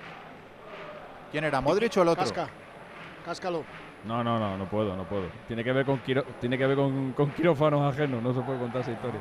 ¿Quién 1.30 1.44
era, 1.44 1.60
Modric 1.60 1.94
o 1.98 2.02
el 2.02 2.08
otro? 2.08 2.24
Casca. 2.24 2.48
Cáscalo. 3.26 3.62
No, 4.04 4.24
no, 4.24 4.38
no, 4.38 4.56
no 4.56 4.64
puedo, 4.70 4.96
no 4.96 5.04
puedo. 5.04 5.26
Tiene 5.46 5.62
que 5.62 5.72
ver 5.72 5.84
con, 5.84 5.98
quiro- 6.02 6.24
tiene 6.40 6.56
que 6.56 6.66
ver 6.66 6.76
con, 6.76 7.12
con 7.12 7.30
quirófanos 7.32 7.92
ajenos, 7.92 8.22
no 8.22 8.32
se 8.32 8.40
puede 8.40 8.58
contar 8.58 8.80
esa 8.80 8.92
historia. 8.92 9.20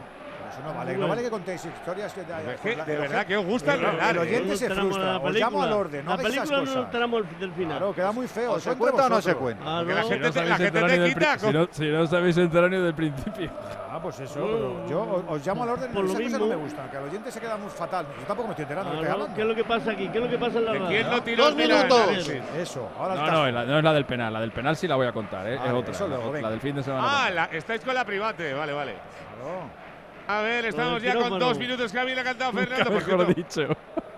Eso 0.54 0.62
no 0.68 0.74
vale, 0.74 0.98
no 0.98 1.08
vale 1.08 1.22
que 1.24 1.30
contéis 1.32 1.66
historias 1.66 2.14
que 2.14 2.22
Es 2.22 2.60
que, 2.62 2.76
de 2.76 2.98
verdad 2.98 3.26
que 3.26 3.38
os 3.38 3.46
gusta 3.46 3.74
el, 3.74 3.84
el 3.84 4.16
¿eh? 4.16 4.20
oyente 4.20 4.58
se 4.58 4.68
tenemos 4.68 4.94
frustra. 4.96 5.18
Os 5.18 5.34
llamo 5.36 5.64
al 5.64 5.74
orden. 5.74 6.06
No 6.06 6.12
La 6.12 6.22
esas 6.22 6.32
película 6.32 6.62
no 6.62 6.82
enteramos 6.84 7.24
del 7.40 7.52
final. 7.54 7.78
Claro, 7.78 7.96
queda 7.96 8.12
muy 8.12 8.28
feo. 8.28 8.52
¿O 8.54 8.58
eso 8.58 8.72
se 8.72 8.78
cuenta 8.78 9.06
o 9.06 9.10
no 9.10 9.22
se 9.22 9.36
cuenta? 9.36 9.64
Ah, 9.66 9.78
Porque 9.80 9.94
la 9.96 10.02
no. 10.02 10.08
gente, 10.10 10.24
Si 10.24 10.28
no 10.28 10.34
te, 10.34 10.40
la 10.50 10.58
sabéis 10.58 10.58
gente 10.72 10.80
te 10.80 10.86
ni 10.86 10.98
del 11.04 11.14
quita. 11.14 11.32
pri- 11.38 11.40
si 11.40 11.54
no, 11.54 11.68
si 11.72 11.88
no 11.88 12.08
sabéis 12.08 12.38
enterar 12.38 12.70
ni 12.70 12.78
del 12.78 12.94
principio. 12.94 13.50
Ah, 13.90 14.00
pues 14.02 14.20
eso. 14.20 14.34
pero 14.36 14.90
yo 14.90 15.02
os, 15.02 15.24
os 15.40 15.46
llamo 15.48 15.64
al 15.64 15.70
orden. 15.70 15.92
Por 15.92 16.04
lo 16.04 16.10
Esas 16.10 16.22
cosas 16.22 16.32
no 16.34 16.46
mismo. 16.46 16.56
me 16.60 16.64
gustan. 16.64 16.90
Que 16.90 16.98
al 16.98 17.04
oyente 17.04 17.32
se 17.32 17.40
queda 17.40 17.58
muy 17.58 17.70
fatal. 17.70 18.06
Yo 18.20 18.26
tampoco 18.26 18.48
me 18.48 18.52
estoy 18.54 18.64
enterando. 18.64 18.92
Ah, 18.92 19.16
no, 19.18 19.36
¿Qué 19.36 19.42
es 19.42 19.48
lo 19.48 19.56
que 19.56 19.64
pasa 19.64 19.92
aquí? 19.92 20.08
¿Qué 20.10 20.18
es 20.18 20.24
lo 20.24 20.30
que 20.30 20.38
pasa 20.38 20.60
en 20.60 20.66
la 20.66 20.88
quién 20.88 21.10
no 21.10 21.24
tiró 21.24 21.46
Dos 21.46 21.56
minutos. 21.56 22.30
Eso. 22.58 22.90
Ahora 23.00 23.16
No, 23.16 23.32
no, 23.32 23.52
la- 23.52 23.66
no 23.66 23.78
es 23.80 23.84
la 23.84 23.94
del 23.94 24.06
penal. 24.06 24.34
La 24.34 24.40
del 24.42 24.52
penal 24.52 24.76
sí 24.76 24.88
la 24.88 24.96
voy 24.96 25.08
a 25.08 25.12
contar, 25.12 25.48
¿eh? 25.48 25.58
Vale, 25.58 25.80
es 25.90 26.02
otra. 26.02 26.42
la, 26.42 26.50
del 26.50 26.60
fin 26.60 26.76
de 26.76 26.84
semana. 26.84 27.08
Ah, 27.08 27.48
estáis 27.52 27.82
con 27.82 27.94
la 27.94 28.06
private. 28.06 28.54
Vale, 28.54 28.74
vale. 28.74 28.94
Claro. 28.94 29.83
A 30.28 30.42
ver, 30.42 30.66
estamos 30.66 31.02
ya 31.02 31.16
con 31.16 31.40
dos 31.40 31.58
minutos 31.58 31.92
que 31.92 32.00
había 32.00 32.24
cantado 32.24 32.54
Fernando. 32.54 32.92
mejor 32.92 33.36
dicho. 33.36 33.68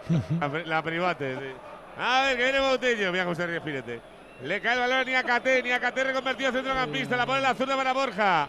La, 0.39 0.47
la 0.47 0.83
private, 0.83 1.35
sí. 1.35 1.51
A 1.97 2.21
ver, 2.21 2.37
que 2.37 2.43
viene 2.43 2.59
Boutillo. 2.59 3.11
Mira 3.11 3.23
cómo 3.23 3.35
se 3.35 3.47
ríe 3.47 3.59
Spinete. 3.59 4.01
Le 4.43 4.61
cae 4.61 4.73
el 4.73 4.79
balón 4.81 4.97
a 4.99 5.03
Niakate. 5.03 5.63
Niakate 5.63 6.03
reconvertido 6.03 6.49
a 6.49 6.53
centrocampista. 6.53 7.17
La 7.17 7.25
pone 7.25 7.37
en 7.39 7.43
la 7.43 7.55
zurda 7.55 7.75
para 7.75 7.91
Borja. 7.93 8.47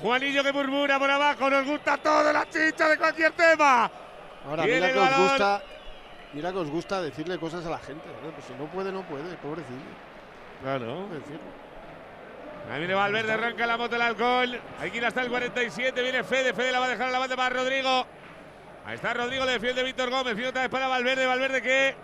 Juanillo 0.00 0.42
que 0.42 0.52
murmura 0.52 0.98
por 0.98 1.10
abajo. 1.10 1.50
Nos 1.50 1.66
gusta 1.66 1.98
todo 1.98 2.32
la 2.32 2.48
chicha 2.48 2.88
de 2.88 2.96
cualquier 2.96 3.32
tema. 3.32 3.90
Ahora, 4.48 4.64
mira 4.64 4.86
el 4.88 4.92
que 4.94 4.98
os 4.98 5.16
gusta 5.18 5.62
Mira 6.32 6.52
que 6.52 6.58
os 6.58 6.70
gusta 6.70 7.00
decirle 7.02 7.38
cosas 7.38 7.64
a 7.66 7.70
la 7.70 7.78
gente. 7.78 8.04
¿no? 8.22 8.30
Pues 8.30 8.44
si 8.44 8.52
no 8.54 8.66
puede, 8.66 8.92
no 8.92 9.02
puede, 9.02 9.36
pobrecillo. 9.36 9.80
Claro. 10.62 11.08
Decirlo. 11.08 11.65
Ahí 12.70 12.78
viene 12.80 12.94
Valverde, 12.94 13.32
arranca 13.32 13.66
la 13.66 13.76
moto 13.76 13.96
el 13.96 14.02
alcohol. 14.02 14.60
Aquí 14.80 14.98
hasta 14.98 15.22
el 15.22 15.28
47, 15.28 16.02
viene 16.02 16.24
Fede. 16.24 16.52
Fede 16.52 16.72
la 16.72 16.80
va 16.80 16.86
a 16.86 16.88
dejar 16.88 17.08
a 17.08 17.10
la 17.12 17.18
banda 17.18 17.36
para 17.36 17.54
Rodrigo. 17.54 18.06
Ahí 18.84 18.94
está 18.96 19.14
Rodrigo, 19.14 19.44
le 19.44 19.52
defiende 19.52 19.82
Víctor 19.82 20.10
Gómez. 20.10 20.34
Viene 20.34 20.48
otra 20.50 20.62
vez 20.62 20.70
para 20.70 20.88
Valverde. 20.88 21.26
Valverde 21.26 21.62
que 21.62 21.94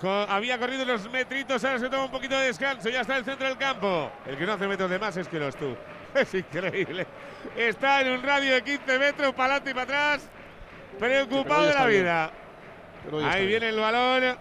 co- 0.00 0.26
había 0.28 0.58
corrido 0.58 0.84
unos 0.84 1.10
metritos, 1.10 1.62
ahora 1.64 1.78
se 1.78 1.88
toma 1.90 2.04
un 2.06 2.10
poquito 2.10 2.38
de 2.38 2.46
descanso. 2.46 2.88
Ya 2.88 3.02
está 3.02 3.14
en 3.14 3.18
el 3.20 3.24
centro 3.26 3.46
del 3.46 3.58
campo. 3.58 4.10
El 4.26 4.36
que 4.38 4.46
no 4.46 4.54
hace 4.54 4.66
metros 4.66 4.88
de 4.90 4.98
más 4.98 5.16
es 5.16 5.28
que 5.28 5.38
los 5.38 5.54
tú. 5.56 5.76
Es 6.14 6.32
increíble. 6.32 7.06
Está 7.54 8.00
en 8.00 8.12
un 8.12 8.22
radio 8.22 8.54
de 8.54 8.62
15 8.64 8.98
metros 8.98 9.34
para 9.34 9.56
adelante 9.56 9.70
y 9.70 9.74
para 9.74 9.82
atrás. 10.14 10.28
Preocupado 10.98 11.64
de 11.66 11.74
la 11.74 11.86
vida. 11.86 12.30
Ahí 13.24 13.46
bien. 13.46 13.48
viene 13.48 13.68
el 13.68 13.78
balón. 13.78 14.38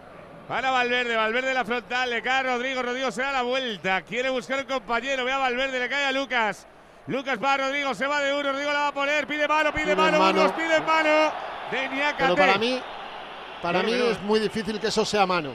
Para 0.48 0.72
Valverde, 0.72 1.16
Valverde 1.16 1.54
la 1.54 1.66
frontal, 1.66 2.10
le 2.10 2.22
cae 2.22 2.40
a 2.40 2.44
Rodrigo, 2.44 2.82
Rodrigo 2.82 3.12
se 3.12 3.22
da 3.22 3.34
la 3.34 3.42
vuelta, 3.42 4.02
quiere 4.04 4.30
buscar 4.30 4.60
el 4.60 4.66
compañero, 4.66 5.26
ve 5.26 5.34
a 5.34 5.38
Valverde, 5.38 5.78
le 5.78 5.90
cae 5.90 6.06
a 6.06 6.12
Lucas. 6.14 6.66
Lucas 7.08 7.38
para 7.38 7.66
Rodrigo, 7.66 7.94
se 7.94 8.08
va 8.08 8.22
de 8.22 8.34
uno, 8.34 8.52
Rodrigo 8.52 8.72
la 8.72 8.80
va 8.80 8.88
a 8.88 8.94
poner, 8.94 9.28
pide 9.28 9.46
mano, 9.46 9.74
pide, 9.74 9.84
Pide 9.84 9.96
mano, 9.96 10.20
mano. 10.20 10.42
Burgos 10.42 10.54
pide 10.54 10.80
mano. 10.80 11.32
De 11.70 11.90
Niakate. 11.90 12.24
Pero 12.24 12.36
para 12.36 12.58
mí, 12.58 12.82
para 13.62 13.82
Pero 13.82 13.92
mí 13.92 14.12
es 14.12 14.22
muy 14.22 14.40
difícil 14.40 14.80
que 14.80 14.88
eso 14.88 15.04
sea 15.04 15.26
mano. 15.26 15.52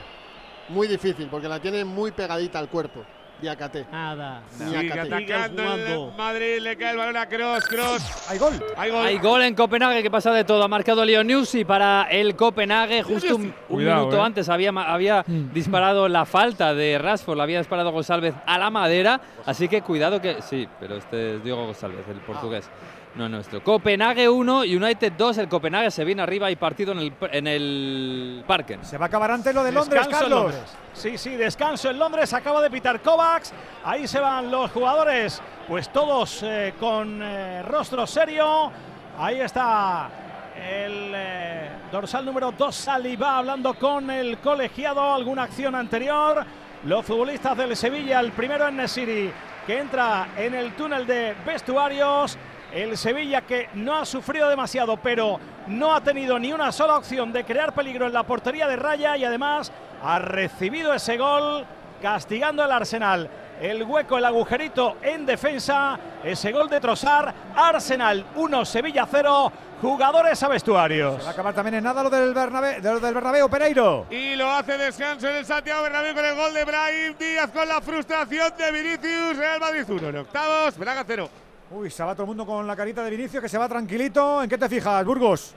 Muy 0.68 0.86
difícil, 0.86 1.28
porque 1.28 1.48
la 1.48 1.58
tiene 1.58 1.86
muy 1.86 2.12
pegadita 2.12 2.58
al 2.58 2.68
cuerpo. 2.68 3.02
Diacate. 3.42 3.84
Nada. 3.90 4.40
El 4.60 6.12
Madrid, 6.16 6.58
le 6.60 6.76
cae 6.76 6.92
el 6.92 6.96
balón 6.96 7.16
a 7.16 7.28
Cross, 7.28 7.64
Cross. 7.66 8.02
Hay 8.28 8.38
gol. 8.38 8.52
Hay 8.76 8.90
gol. 8.90 9.06
Hay 9.06 9.18
gol 9.18 9.42
en 9.42 9.54
Copenhague 9.56 10.00
que 10.00 10.10
pasa 10.12 10.30
de 10.32 10.44
todo. 10.44 10.62
Ha 10.62 10.68
marcado 10.68 11.04
Leoniusi 11.04 11.64
para 11.64 12.04
el 12.04 12.36
Copenhague. 12.36 13.02
Justo 13.02 13.34
un, 13.34 13.42
un 13.46 13.52
Cuidado, 13.68 14.02
minuto 14.02 14.16
eh. 14.18 14.26
antes 14.26 14.48
había, 14.48 14.70
había 14.70 15.24
disparado 15.26 16.08
la 16.08 16.24
falta 16.24 16.72
de 16.72 16.98
Rashford, 16.98 17.36
la 17.36 17.42
había 17.42 17.58
disparado 17.58 17.90
González 17.90 18.32
a 18.46 18.58
la 18.58 18.70
madera. 18.70 19.20
Así 19.44 19.66
que 19.66 19.82
cuidado 19.82 20.20
que. 20.20 20.40
Sí, 20.40 20.68
pero 20.78 20.94
este 20.94 21.36
es 21.36 21.44
Diego 21.44 21.66
González, 21.66 22.06
el 22.08 22.18
portugués. 22.20 22.70
No 23.14 23.28
nuestro. 23.28 23.62
Copenhague 23.62 24.28
1, 24.28 24.60
United 24.60 25.12
2. 25.18 25.38
El 25.38 25.48
Copenhague 25.48 25.90
se 25.90 26.04
viene 26.04 26.22
arriba 26.22 26.50
y 26.50 26.56
partido 26.56 26.92
en 26.92 26.98
el, 26.98 27.12
en 27.30 27.46
el 27.46 28.44
Parken. 28.46 28.84
Se 28.84 28.96
va 28.96 29.06
a 29.06 29.08
acabar 29.08 29.30
antes 29.30 29.54
lo 29.54 29.62
de 29.62 29.72
Londres, 29.72 30.00
Descanso 30.00 30.24
en 30.24 30.30
Carlos. 30.30 30.54
Londres. 30.54 30.76
Sí, 30.94 31.18
sí, 31.18 31.36
descanso 31.36 31.90
en 31.90 31.98
Londres. 31.98 32.32
Acaba 32.32 32.62
de 32.62 32.70
pitar 32.70 33.00
Kovacs. 33.00 33.52
Ahí 33.84 34.06
se 34.06 34.18
van 34.18 34.50
los 34.50 34.70
jugadores, 34.70 35.42
pues 35.68 35.90
todos 35.92 36.42
eh, 36.42 36.72
con 36.80 37.20
eh, 37.22 37.62
rostro 37.62 38.06
serio. 38.06 38.72
Ahí 39.18 39.40
está 39.40 40.08
el 40.56 41.12
eh, 41.14 41.68
dorsal 41.90 42.24
número 42.24 42.52
2, 42.52 42.74
Saliba, 42.74 43.36
hablando 43.36 43.74
con 43.74 44.10
el 44.10 44.38
colegiado. 44.38 45.12
Alguna 45.12 45.42
acción 45.42 45.74
anterior. 45.74 46.44
Los 46.84 47.04
futbolistas 47.04 47.56
del 47.58 47.76
Sevilla, 47.76 48.20
el 48.20 48.32
primero 48.32 48.66
en 48.66 48.76
Nesiri, 48.76 49.30
que 49.66 49.78
entra 49.78 50.28
en 50.36 50.54
el 50.54 50.72
túnel 50.72 51.06
de 51.06 51.34
vestuarios. 51.46 52.38
El 52.74 52.96
Sevilla 52.96 53.42
que 53.42 53.68
no 53.74 53.96
ha 53.96 54.06
sufrido 54.06 54.48
demasiado, 54.48 54.96
pero 54.96 55.38
no 55.66 55.94
ha 55.94 56.00
tenido 56.00 56.38
ni 56.38 56.52
una 56.52 56.72
sola 56.72 56.96
opción 56.96 57.32
de 57.32 57.44
crear 57.44 57.74
peligro 57.74 58.06
en 58.06 58.14
la 58.14 58.22
portería 58.22 58.66
de 58.66 58.76
raya 58.76 59.16
y 59.16 59.24
además 59.24 59.70
ha 60.02 60.18
recibido 60.18 60.94
ese 60.94 61.18
gol 61.18 61.66
castigando 62.00 62.62
al 62.62 62.72
Arsenal. 62.72 63.28
El 63.60 63.82
hueco, 63.84 64.18
el 64.18 64.24
agujerito 64.24 64.96
en 65.02 65.24
defensa, 65.24 65.98
ese 66.24 66.50
gol 66.50 66.68
de 66.68 66.80
Trozar, 66.80 67.32
Arsenal 67.54 68.24
1, 68.34 68.64
Sevilla 68.64 69.06
0, 69.08 69.52
jugadores 69.80 70.42
a 70.42 70.48
vestuarios. 70.48 71.16
Se 71.16 71.22
va 71.22 71.28
a 71.28 71.32
acabar 71.32 71.54
también 71.54 71.74
en 71.74 71.84
nada 71.84 72.02
lo 72.02 72.10
del 72.10 72.34
Bernabéu, 72.34 72.80
de 72.80 72.92
lo 72.92 72.98
del 72.98 73.14
Bernabéu 73.14 73.48
Pereiro. 73.48 74.06
Y 74.10 74.34
lo 74.34 74.50
hace 74.50 74.78
descanso 74.78 75.28
en 75.28 75.36
el 75.36 75.44
Santiago 75.44 75.82
Bernabéu 75.82 76.14
con 76.14 76.24
el 76.24 76.34
gol 76.34 76.54
de 76.54 76.64
Brahim 76.64 77.14
Díaz 77.18 77.50
con 77.50 77.68
la 77.68 77.80
frustración 77.80 78.52
de 78.56 78.72
Vinicius. 78.72 79.36
Real 79.36 79.60
Madrid 79.60 79.84
1 79.86 80.08
en 80.08 80.16
octavos, 80.16 80.76
Braga 80.78 81.04
0. 81.06 81.28
Uy, 81.74 81.90
se 81.90 82.04
va 82.04 82.14
todo 82.14 82.24
el 82.24 82.28
mundo 82.28 82.44
con 82.44 82.66
la 82.66 82.76
carita 82.76 83.02
de 83.02 83.10
Vinicio 83.10 83.40
que 83.40 83.48
se 83.48 83.56
va 83.56 83.66
tranquilito. 83.66 84.42
¿En 84.42 84.50
qué 84.50 84.58
te 84.58 84.68
fijas, 84.68 85.04
Burgos? 85.06 85.54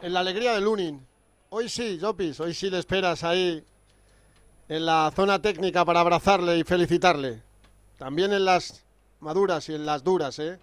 En 0.00 0.12
la 0.12 0.20
alegría 0.20 0.52
de 0.52 0.60
Lunin. 0.60 1.04
Hoy 1.50 1.68
sí, 1.68 1.98
Jopis, 2.00 2.38
hoy 2.38 2.54
sí 2.54 2.70
le 2.70 2.78
esperas 2.78 3.24
ahí 3.24 3.64
en 4.68 4.86
la 4.86 5.12
zona 5.14 5.42
técnica 5.42 5.84
para 5.84 6.00
abrazarle 6.00 6.56
y 6.58 6.62
felicitarle. 6.62 7.42
También 7.98 8.32
en 8.32 8.44
las 8.44 8.84
maduras 9.18 9.68
y 9.68 9.74
en 9.74 9.84
las 9.84 10.04
duras, 10.04 10.38
¿eh? 10.38 10.58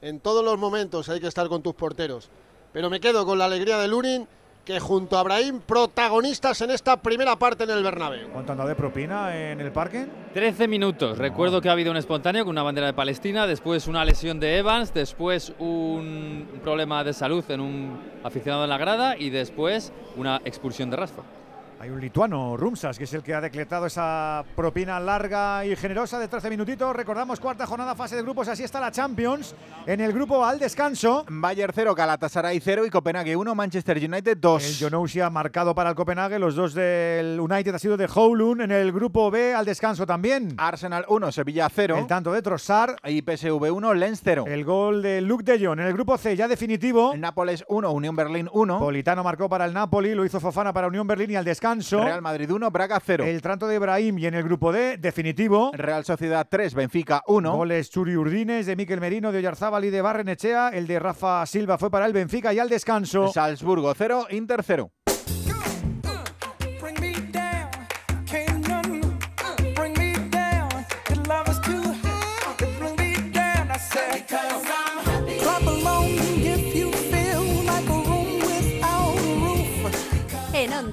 En 0.00 0.20
todos 0.20 0.44
los 0.44 0.58
momentos 0.58 1.08
hay 1.08 1.18
que 1.18 1.26
estar 1.26 1.48
con 1.48 1.62
tus 1.62 1.74
porteros. 1.74 2.30
Pero 2.72 2.90
me 2.90 3.00
quedo 3.00 3.26
con 3.26 3.38
la 3.38 3.46
alegría 3.46 3.78
de 3.78 3.88
Lunin, 3.88 4.28
que 4.64 4.80
junto 4.80 5.18
a 5.18 5.22
Brahim, 5.22 5.60
protagonistas 5.60 6.60
en 6.62 6.70
esta 6.70 6.96
primera 6.96 7.36
parte 7.36 7.64
en 7.64 7.70
el 7.70 7.82
Bernabéu. 7.82 8.28
¿Cuánto 8.30 8.66
de 8.66 8.74
propina 8.74 9.36
en 9.36 9.60
el 9.60 9.72
parque? 9.72 10.06
13 10.32 10.68
minutos. 10.68 11.18
Recuerdo 11.18 11.60
que 11.60 11.68
ha 11.68 11.72
habido 11.72 11.90
un 11.90 11.96
espontáneo 11.96 12.44
con 12.44 12.52
una 12.52 12.62
bandera 12.62 12.86
de 12.86 12.94
Palestina, 12.94 13.46
después 13.46 13.86
una 13.86 14.04
lesión 14.04 14.40
de 14.40 14.58
Evans, 14.58 14.94
después 14.94 15.52
un 15.58 16.46
problema 16.62 17.04
de 17.04 17.12
salud 17.12 17.44
en 17.50 17.60
un 17.60 18.00
aficionado 18.22 18.64
en 18.64 18.70
la 18.70 18.78
grada 18.78 19.16
y 19.18 19.30
después 19.30 19.92
una 20.16 20.40
expulsión 20.44 20.90
de 20.90 20.96
Rashford. 20.96 21.43
Hay 21.84 21.90
un 21.90 22.00
lituano, 22.00 22.56
Rumsas, 22.56 22.96
que 22.96 23.04
es 23.04 23.12
el 23.12 23.22
que 23.22 23.34
ha 23.34 23.42
decretado 23.42 23.84
esa 23.84 24.42
propina 24.56 24.98
larga 24.98 25.66
y 25.66 25.76
generosa 25.76 26.18
de 26.18 26.28
13 26.28 26.48
minutitos. 26.48 26.96
Recordamos 26.96 27.38
cuarta 27.38 27.66
jornada, 27.66 27.94
fase 27.94 28.16
de 28.16 28.22
grupos, 28.22 28.48
así 28.48 28.64
está 28.64 28.80
la 28.80 28.90
Champions. 28.90 29.54
En 29.84 30.00
el 30.00 30.14
grupo 30.14 30.42
al 30.46 30.58
descanso. 30.58 31.26
Bayern 31.28 31.74
0, 31.74 31.94
Galatasaray 31.94 32.58
0 32.58 32.86
y 32.86 32.90
Copenhague 32.90 33.36
1, 33.36 33.54
Manchester 33.54 33.98
United 33.98 34.38
2. 34.38 34.64
El 34.64 34.78
Jonousi 34.78 35.20
ha 35.20 35.28
marcado 35.28 35.74
para 35.74 35.90
el 35.90 35.94
Copenhague, 35.94 36.38
los 36.38 36.54
dos 36.54 36.72
del 36.72 37.38
United 37.38 37.74
ha 37.74 37.78
sido 37.78 37.98
de 37.98 38.06
Howlund. 38.06 38.62
En 38.62 38.72
el 38.72 38.90
grupo 38.90 39.30
B 39.30 39.52
al 39.52 39.66
descanso 39.66 40.06
también. 40.06 40.54
Arsenal 40.56 41.04
1, 41.06 41.32
Sevilla 41.32 41.68
0. 41.68 41.98
El 41.98 42.06
tanto 42.06 42.32
de 42.32 42.40
Trossard. 42.40 42.96
Y 43.04 43.20
PSV 43.20 43.70
1, 43.70 43.92
Lens 43.92 44.22
0. 44.24 44.44
El 44.48 44.64
gol 44.64 45.02
de 45.02 45.20
Luke 45.20 45.44
de 45.44 45.62
Jong. 45.62 45.80
En 45.80 45.86
el 45.86 45.92
grupo 45.92 46.16
C 46.16 46.34
ya 46.34 46.48
definitivo. 46.48 47.14
Nápoles 47.14 47.62
1, 47.68 47.92
Unión 47.92 48.16
Berlín 48.16 48.48
1. 48.50 48.78
Politano 48.78 49.22
marcó 49.22 49.50
para 49.50 49.66
el 49.66 49.74
Napoli, 49.74 50.14
lo 50.14 50.24
hizo 50.24 50.40
Fofana 50.40 50.72
para 50.72 50.86
Unión 50.86 51.06
Berlín 51.06 51.32
y 51.32 51.36
al 51.36 51.44
descanso. 51.44 51.73
Real 51.80 52.22
Madrid 52.22 52.50
1, 52.50 52.70
Braga 52.70 53.00
0. 53.04 53.24
El 53.24 53.42
tanto 53.42 53.66
de 53.66 53.76
Ibrahim 53.76 54.18
y 54.18 54.26
en 54.26 54.34
el 54.34 54.42
grupo 54.42 54.72
D, 54.72 54.98
definitivo. 54.98 55.70
Real 55.74 56.04
Sociedad 56.04 56.46
3, 56.50 56.74
Benfica 56.74 57.22
1. 57.26 57.56
Goles 57.56 57.90
Churi 57.90 58.16
Urdines, 58.16 58.66
de 58.66 58.76
Miquel 58.76 59.00
Merino, 59.00 59.32
de 59.32 59.38
Oyarzábal 59.38 59.84
y 59.84 59.90
de 59.90 60.02
Barrenechea. 60.02 60.70
El 60.70 60.86
de 60.86 60.98
Rafa 60.98 61.44
Silva 61.46 61.78
fue 61.78 61.90
para 61.90 62.06
el 62.06 62.12
Benfica 62.12 62.52
y 62.52 62.58
al 62.58 62.68
descanso. 62.68 63.32
Salzburgo 63.32 63.92
0, 63.94 64.26
Inter 64.30 64.62
0. 64.62 64.90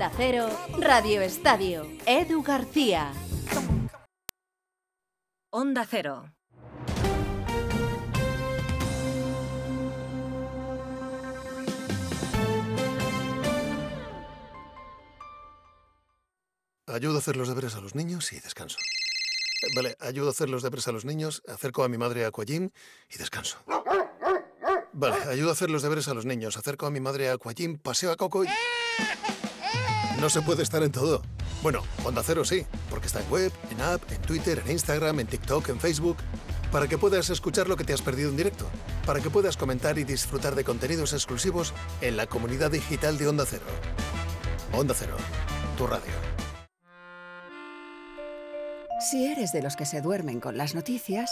Onda 0.01 0.17
Cero, 0.17 0.49
Radio 0.79 1.21
Estadio, 1.21 1.85
Edu 2.07 2.41
García. 2.41 3.13
Onda 5.51 5.85
Cero. 5.85 6.33
Ayudo 16.87 17.17
a 17.17 17.19
hacer 17.19 17.35
los 17.37 17.47
deberes 17.47 17.75
a 17.75 17.81
los 17.81 17.93
niños 17.93 18.33
y 18.33 18.39
descanso. 18.39 18.79
Vale, 19.75 19.95
ayudo 19.99 20.29
a 20.29 20.31
hacer 20.31 20.49
los 20.49 20.63
deberes 20.63 20.87
a 20.87 20.93
los 20.93 21.05
niños, 21.05 21.43
acerco 21.47 21.83
a 21.83 21.89
mi 21.89 21.99
madre 21.99 22.25
a 22.25 22.31
y 22.31 23.17
descanso. 23.19 23.59
Vale, 24.93 25.15
ayudo 25.29 25.49
a 25.49 25.53
hacer 25.53 25.69
los 25.69 25.83
deberes 25.83 26.07
a 26.07 26.15
los 26.15 26.25
niños, 26.25 26.57
acerco 26.57 26.87
a 26.87 26.89
mi 26.89 26.99
madre 26.99 27.29
a 27.29 27.33
Aquagym, 27.33 27.77
paseo 27.77 28.11
a 28.11 28.17
Coco 28.17 28.43
y... 28.45 28.47
No 30.21 30.29
se 30.29 30.43
puede 30.43 30.61
estar 30.61 30.83
en 30.83 30.91
todo. 30.91 31.23
Bueno, 31.63 31.81
Onda 32.05 32.21
Cero 32.23 32.45
sí, 32.45 32.63
porque 32.91 33.07
está 33.07 33.21
en 33.21 33.31
web, 33.31 33.51
en 33.71 33.81
app, 33.81 34.03
en 34.11 34.21
Twitter, 34.21 34.61
en 34.63 34.73
Instagram, 34.73 35.19
en 35.19 35.25
TikTok, 35.25 35.69
en 35.69 35.79
Facebook. 35.79 36.17
Para 36.71 36.87
que 36.87 36.99
puedas 36.99 37.31
escuchar 37.31 37.67
lo 37.67 37.75
que 37.75 37.83
te 37.83 37.91
has 37.91 38.03
perdido 38.03 38.29
en 38.29 38.37
directo. 38.37 38.67
Para 39.07 39.19
que 39.19 39.31
puedas 39.31 39.57
comentar 39.57 39.97
y 39.97 40.03
disfrutar 40.03 40.53
de 40.53 40.63
contenidos 40.63 41.13
exclusivos 41.13 41.73
en 42.01 42.17
la 42.17 42.27
comunidad 42.27 42.69
digital 42.69 43.17
de 43.17 43.27
Onda 43.29 43.45
Cero. 43.47 43.65
Onda 44.73 44.93
Cero, 44.95 45.17
tu 45.75 45.87
radio. 45.87 46.13
Si 49.09 49.25
eres 49.25 49.51
de 49.51 49.63
los 49.63 49.75
que 49.75 49.87
se 49.87 50.01
duermen 50.01 50.39
con 50.39 50.55
las 50.55 50.75
noticias, 50.75 51.31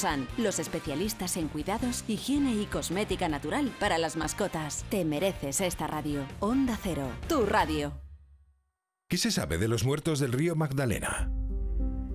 Los 0.37 0.57
especialistas 0.57 1.37
en 1.37 1.47
cuidados, 1.47 2.03
higiene 2.07 2.55
y 2.55 2.65
cosmética 2.65 3.29
natural 3.29 3.71
para 3.79 3.99
las 3.99 4.15
mascotas. 4.15 4.83
Te 4.89 5.05
mereces 5.05 5.61
esta 5.61 5.85
radio. 5.85 6.25
Onda 6.39 6.77
Cero, 6.81 7.07
tu 7.27 7.45
radio. 7.45 7.93
¿Qué 9.07 9.17
se 9.17 9.29
sabe 9.29 9.59
de 9.59 9.67
los 9.67 9.83
muertos 9.83 10.19
del 10.19 10.31
río 10.31 10.55
Magdalena? 10.55 11.31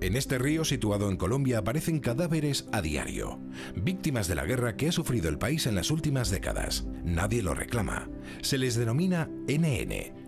En 0.01 0.15
este 0.15 0.37
río 0.37 0.65
situado 0.65 1.09
en 1.09 1.17
Colombia 1.17 1.59
aparecen 1.59 1.99
cadáveres 1.99 2.67
a 2.71 2.81
diario, 2.81 3.39
víctimas 3.75 4.27
de 4.27 4.35
la 4.35 4.45
guerra 4.45 4.75
que 4.75 4.89
ha 4.89 4.91
sufrido 4.91 5.29
el 5.29 5.37
país 5.37 5.65
en 5.65 5.75
las 5.75 5.89
últimas 5.89 6.29
décadas. 6.29 6.85
Nadie 7.03 7.41
lo 7.41 7.53
reclama. 7.53 8.09
Se 8.41 8.57
les 8.57 8.75
denomina 8.75 9.29
NN, 9.47 10.26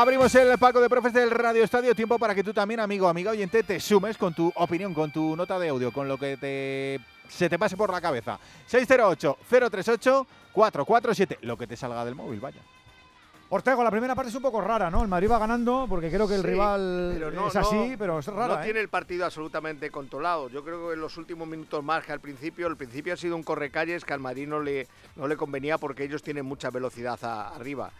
Abrimos 0.00 0.34
el 0.34 0.56
palco 0.56 0.80
de 0.80 0.88
profes 0.88 1.12
del 1.12 1.30
Radio 1.30 1.62
Estadio. 1.62 1.94
Tiempo 1.94 2.18
para 2.18 2.34
que 2.34 2.42
tú 2.42 2.54
también, 2.54 2.80
amigo, 2.80 3.06
amiga 3.06 3.32
oyente, 3.32 3.62
te 3.62 3.78
sumes 3.78 4.16
con 4.16 4.32
tu 4.32 4.50
opinión, 4.56 4.94
con 4.94 5.12
tu 5.12 5.36
nota 5.36 5.58
de 5.58 5.68
audio, 5.68 5.92
con 5.92 6.08
lo 6.08 6.16
que 6.16 6.38
te, 6.38 6.98
se 7.28 7.50
te 7.50 7.58
pase 7.58 7.76
por 7.76 7.92
la 7.92 8.00
cabeza. 8.00 8.38
608-038-447. 8.70 11.36
Lo 11.42 11.58
que 11.58 11.66
te 11.66 11.76
salga 11.76 12.02
del 12.06 12.14
móvil, 12.14 12.40
vaya. 12.40 12.62
Ortego, 13.50 13.84
la 13.84 13.90
primera 13.90 14.14
parte 14.14 14.30
es 14.30 14.34
un 14.36 14.40
poco 14.42 14.62
rara, 14.62 14.90
¿no? 14.90 15.02
El 15.02 15.08
Madrid 15.08 15.30
va 15.30 15.38
ganando 15.38 15.84
porque 15.88 16.08
creo 16.08 16.26
que 16.26 16.36
el 16.36 16.40
Sí, 16.42 16.46
rival 16.46 17.34
no- 17.34 17.48
es 17.48 17.56
así, 17.56 17.74
no- 17.90 17.98
pero 17.98 18.20
es 18.20 18.26
rara. 18.28 18.54
No 18.54 18.60
¿eh? 18.60 18.64
tiene 18.64 18.80
el 18.80 18.88
partido 18.88 19.26
absolutamente 19.26 19.90
controlado. 19.90 20.48
Yo 20.48 20.64
creo 20.64 20.88
que 20.88 20.94
en 20.94 21.00
los 21.00 21.18
últimos 21.18 21.46
minutos 21.46 21.84
más 21.84 22.06
que 22.06 22.12
al 22.12 22.20
principio, 22.20 22.68
el 22.68 22.76
principio 22.78 23.12
ha 23.12 23.16
sido 23.18 23.36
un 23.36 23.42
correcalles 23.42 24.06
que 24.06 24.14
al 24.14 24.20
Madrid 24.20 24.48
no 24.48 24.60
le, 24.60 24.86
no 25.16 25.28
le 25.28 25.36
convenía 25.36 25.76
porque 25.76 26.04
ellos 26.04 26.22
tienen 26.22 26.46
mucha 26.46 26.70
velocidad 26.70 27.18
a- 27.22 27.48
arriba. 27.50 27.90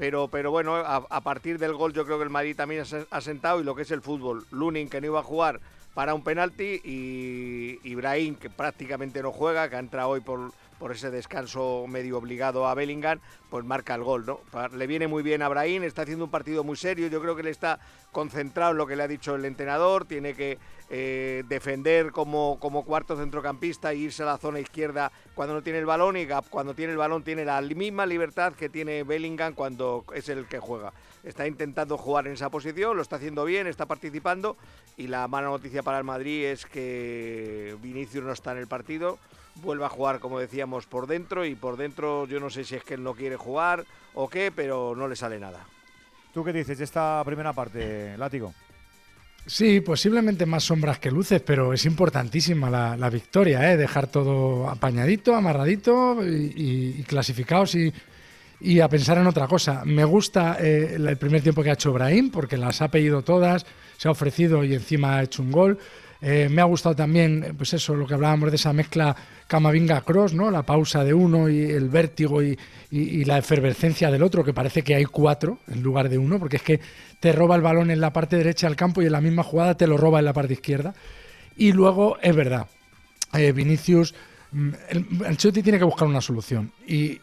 Pero, 0.00 0.28
pero 0.28 0.50
bueno, 0.50 0.76
a, 0.76 0.96
a 1.10 1.20
partir 1.20 1.58
del 1.58 1.74
gol 1.74 1.92
yo 1.92 2.06
creo 2.06 2.16
que 2.16 2.24
el 2.24 2.30
Madrid 2.30 2.56
también 2.56 2.80
ha 2.80 2.84
se- 2.86 3.06
ha 3.10 3.20
sentado 3.20 3.60
y 3.60 3.64
lo 3.64 3.74
que 3.74 3.82
es 3.82 3.90
el 3.90 4.00
fútbol. 4.00 4.46
Lunin 4.50 4.88
que 4.88 4.98
no 4.98 5.08
iba 5.08 5.20
a 5.20 5.22
jugar 5.22 5.60
para 5.92 6.14
un 6.14 6.24
penalti 6.24 6.80
y 6.82 7.78
Ibrahim 7.84 8.34
que 8.36 8.48
prácticamente 8.48 9.22
no 9.22 9.30
juega, 9.30 9.68
que 9.68 9.76
ha 9.76 9.78
entrado 9.78 10.08
hoy 10.08 10.20
por, 10.20 10.52
por 10.80 10.92
ese 10.92 11.10
descanso 11.10 11.84
medio 11.86 12.16
obligado 12.16 12.66
a 12.66 12.74
Bellingham, 12.74 13.20
pues 13.50 13.66
marca 13.66 13.94
el 13.94 14.02
gol, 14.02 14.24
¿no? 14.24 14.40
Le 14.72 14.86
viene 14.86 15.06
muy 15.06 15.22
bien 15.22 15.42
a 15.42 15.48
Brahim, 15.48 15.84
está 15.84 16.02
haciendo 16.02 16.24
un 16.24 16.30
partido 16.30 16.64
muy 16.64 16.76
serio, 16.76 17.08
yo 17.08 17.20
creo 17.20 17.36
que 17.36 17.42
le 17.42 17.50
está 17.50 17.78
concentrado 18.12 18.72
en 18.72 18.78
lo 18.78 18.86
que 18.86 18.96
le 18.96 19.02
ha 19.02 19.08
dicho 19.08 19.34
el 19.34 19.44
entrenador, 19.44 20.06
tiene 20.06 20.34
que 20.34 20.58
eh, 20.88 21.44
defender 21.48 22.12
como, 22.12 22.58
como 22.58 22.84
cuarto 22.84 23.14
centrocampista 23.14 23.92
e 23.92 23.96
irse 23.96 24.22
a 24.22 24.26
la 24.26 24.38
zona 24.38 24.58
izquierda 24.58 25.12
cuando 25.34 25.54
no 25.54 25.62
tiene 25.62 25.78
el 25.78 25.86
balón 25.86 26.16
y 26.16 26.24
Gap 26.24 26.48
cuando 26.48 26.74
tiene 26.74 26.92
el 26.92 26.98
balón 26.98 27.22
tiene 27.22 27.44
la 27.44 27.60
misma 27.60 28.06
libertad 28.06 28.54
que 28.54 28.68
tiene 28.68 29.04
Bellingham 29.04 29.54
cuando 29.54 30.04
es 30.14 30.28
el 30.30 30.46
que 30.46 30.58
juega. 30.58 30.92
Está 31.22 31.46
intentando 31.46 31.98
jugar 31.98 32.26
en 32.26 32.32
esa 32.32 32.48
posición, 32.48 32.96
lo 32.96 33.02
está 33.02 33.16
haciendo 33.16 33.44
bien, 33.44 33.66
está 33.66 33.84
participando 33.84 34.56
y 34.96 35.08
la 35.08 35.28
mala 35.28 35.48
noticia 35.48 35.82
para 35.82 35.98
el 35.98 36.04
Madrid 36.04 36.46
es 36.46 36.64
que 36.64 37.76
Vinicius 37.82 38.24
no 38.24 38.32
está 38.32 38.52
en 38.52 38.58
el 38.58 38.66
partido, 38.66 39.18
vuelve 39.56 39.84
a 39.84 39.88
jugar 39.88 40.20
como 40.20 40.38
decíamos 40.38 40.86
por 40.86 41.06
dentro 41.06 41.44
y 41.44 41.54
por 41.54 41.76
dentro 41.76 42.26
yo 42.26 42.40
no 42.40 42.50
sé 42.50 42.64
si 42.64 42.76
es 42.76 42.84
que 42.84 42.94
él 42.94 43.02
no 43.02 43.14
quiere 43.14 43.36
jugar 43.36 43.84
o 44.14 44.28
qué, 44.28 44.50
pero 44.54 44.94
no 44.96 45.06
le 45.08 45.16
sale 45.16 45.38
nada. 45.38 45.66
¿Tú 46.32 46.44
qué 46.44 46.52
dices 46.52 46.78
de 46.78 46.84
esta 46.84 47.22
primera 47.24 47.52
parte, 47.52 48.16
Látigo? 48.16 48.54
Sí, 49.46 49.80
posiblemente 49.80 50.46
más 50.46 50.64
sombras 50.64 50.98
que 50.98 51.10
luces, 51.10 51.40
pero 51.40 51.72
es 51.72 51.84
importantísima 51.86 52.68
la, 52.70 52.96
la 52.96 53.10
victoria, 53.10 53.72
¿eh? 53.72 53.76
dejar 53.76 54.06
todo 54.06 54.68
apañadito, 54.68 55.34
amarradito 55.34 56.24
y, 56.24 56.52
y- 56.56 56.96
y 57.00 57.02
clasificados 57.04 57.74
y, 57.74 57.92
y 58.60 58.80
a 58.80 58.88
pensar 58.88 59.16
en 59.18 59.26
otra 59.26 59.48
cosa. 59.48 59.82
Me 59.86 60.04
gusta 60.04 60.58
eh, 60.60 60.94
el 60.96 61.16
primer 61.16 61.42
tiempo 61.42 61.62
que 61.62 61.70
ha 61.70 61.74
hecho 61.74 61.92
Brahim, 61.92 62.30
porque 62.30 62.58
las 62.58 62.82
ha 62.82 62.90
pedido 62.90 63.22
todas, 63.22 63.64
se 63.96 64.08
ha 64.08 64.10
ofrecido 64.10 64.62
y 64.62 64.74
encima 64.74 65.16
ha 65.16 65.22
hecho 65.22 65.42
un 65.42 65.50
gol. 65.50 65.78
Eh, 66.22 66.48
me 66.50 66.60
ha 66.60 66.64
gustado 66.64 66.94
también, 66.94 67.44
eh, 67.44 67.54
pues 67.56 67.72
eso, 67.72 67.94
lo 67.94 68.06
que 68.06 68.14
hablábamos 68.14 68.50
de 68.50 68.56
esa 68.56 68.72
mezcla 68.72 69.16
Camavinga-Cross, 69.48 70.34
¿no? 70.34 70.50
La 70.50 70.62
pausa 70.64 71.02
de 71.02 71.14
uno 71.14 71.48
y 71.48 71.62
el 71.62 71.88
vértigo 71.88 72.42
y, 72.42 72.58
la 72.90 73.38
efervescencia 73.38 74.10
del 74.10 74.22
otro, 74.22 74.44
que 74.44 74.52
parece 74.52 74.82
que 74.82 74.94
hay 74.94 75.04
cuatro 75.04 75.60
en 75.68 75.82
lugar 75.82 76.08
de 76.08 76.18
uno, 76.18 76.38
porque 76.38 76.56
es 76.56 76.62
que 76.62 76.80
te 77.20 77.32
roba 77.32 77.54
el 77.54 77.62
balón 77.62 77.90
en 77.90 78.00
la 78.00 78.12
parte 78.12 78.36
derecha 78.36 78.66
del 78.66 78.76
campo 78.76 79.00
y 79.00 79.06
en 79.06 79.12
la 79.12 79.20
misma 79.20 79.44
jugada 79.44 79.76
te 79.76 79.86
lo 79.86 79.96
roba 79.96 80.18
en 80.18 80.24
la 80.24 80.32
parte 80.32 80.54
izquierda. 80.54 80.94
Y 81.56 81.72
luego, 81.72 82.18
es 82.20 82.34
verdad, 82.34 82.66
eh, 83.32 83.52
Vinicius, 83.52 84.14
mm, 84.52 84.70
el 84.88 85.06
Ancelotti 85.24 85.62
tiene 85.62 85.78
que 85.78 85.84
buscar 85.84 86.08
una 86.08 86.20
solución. 86.20 86.72
Y 86.86 87.20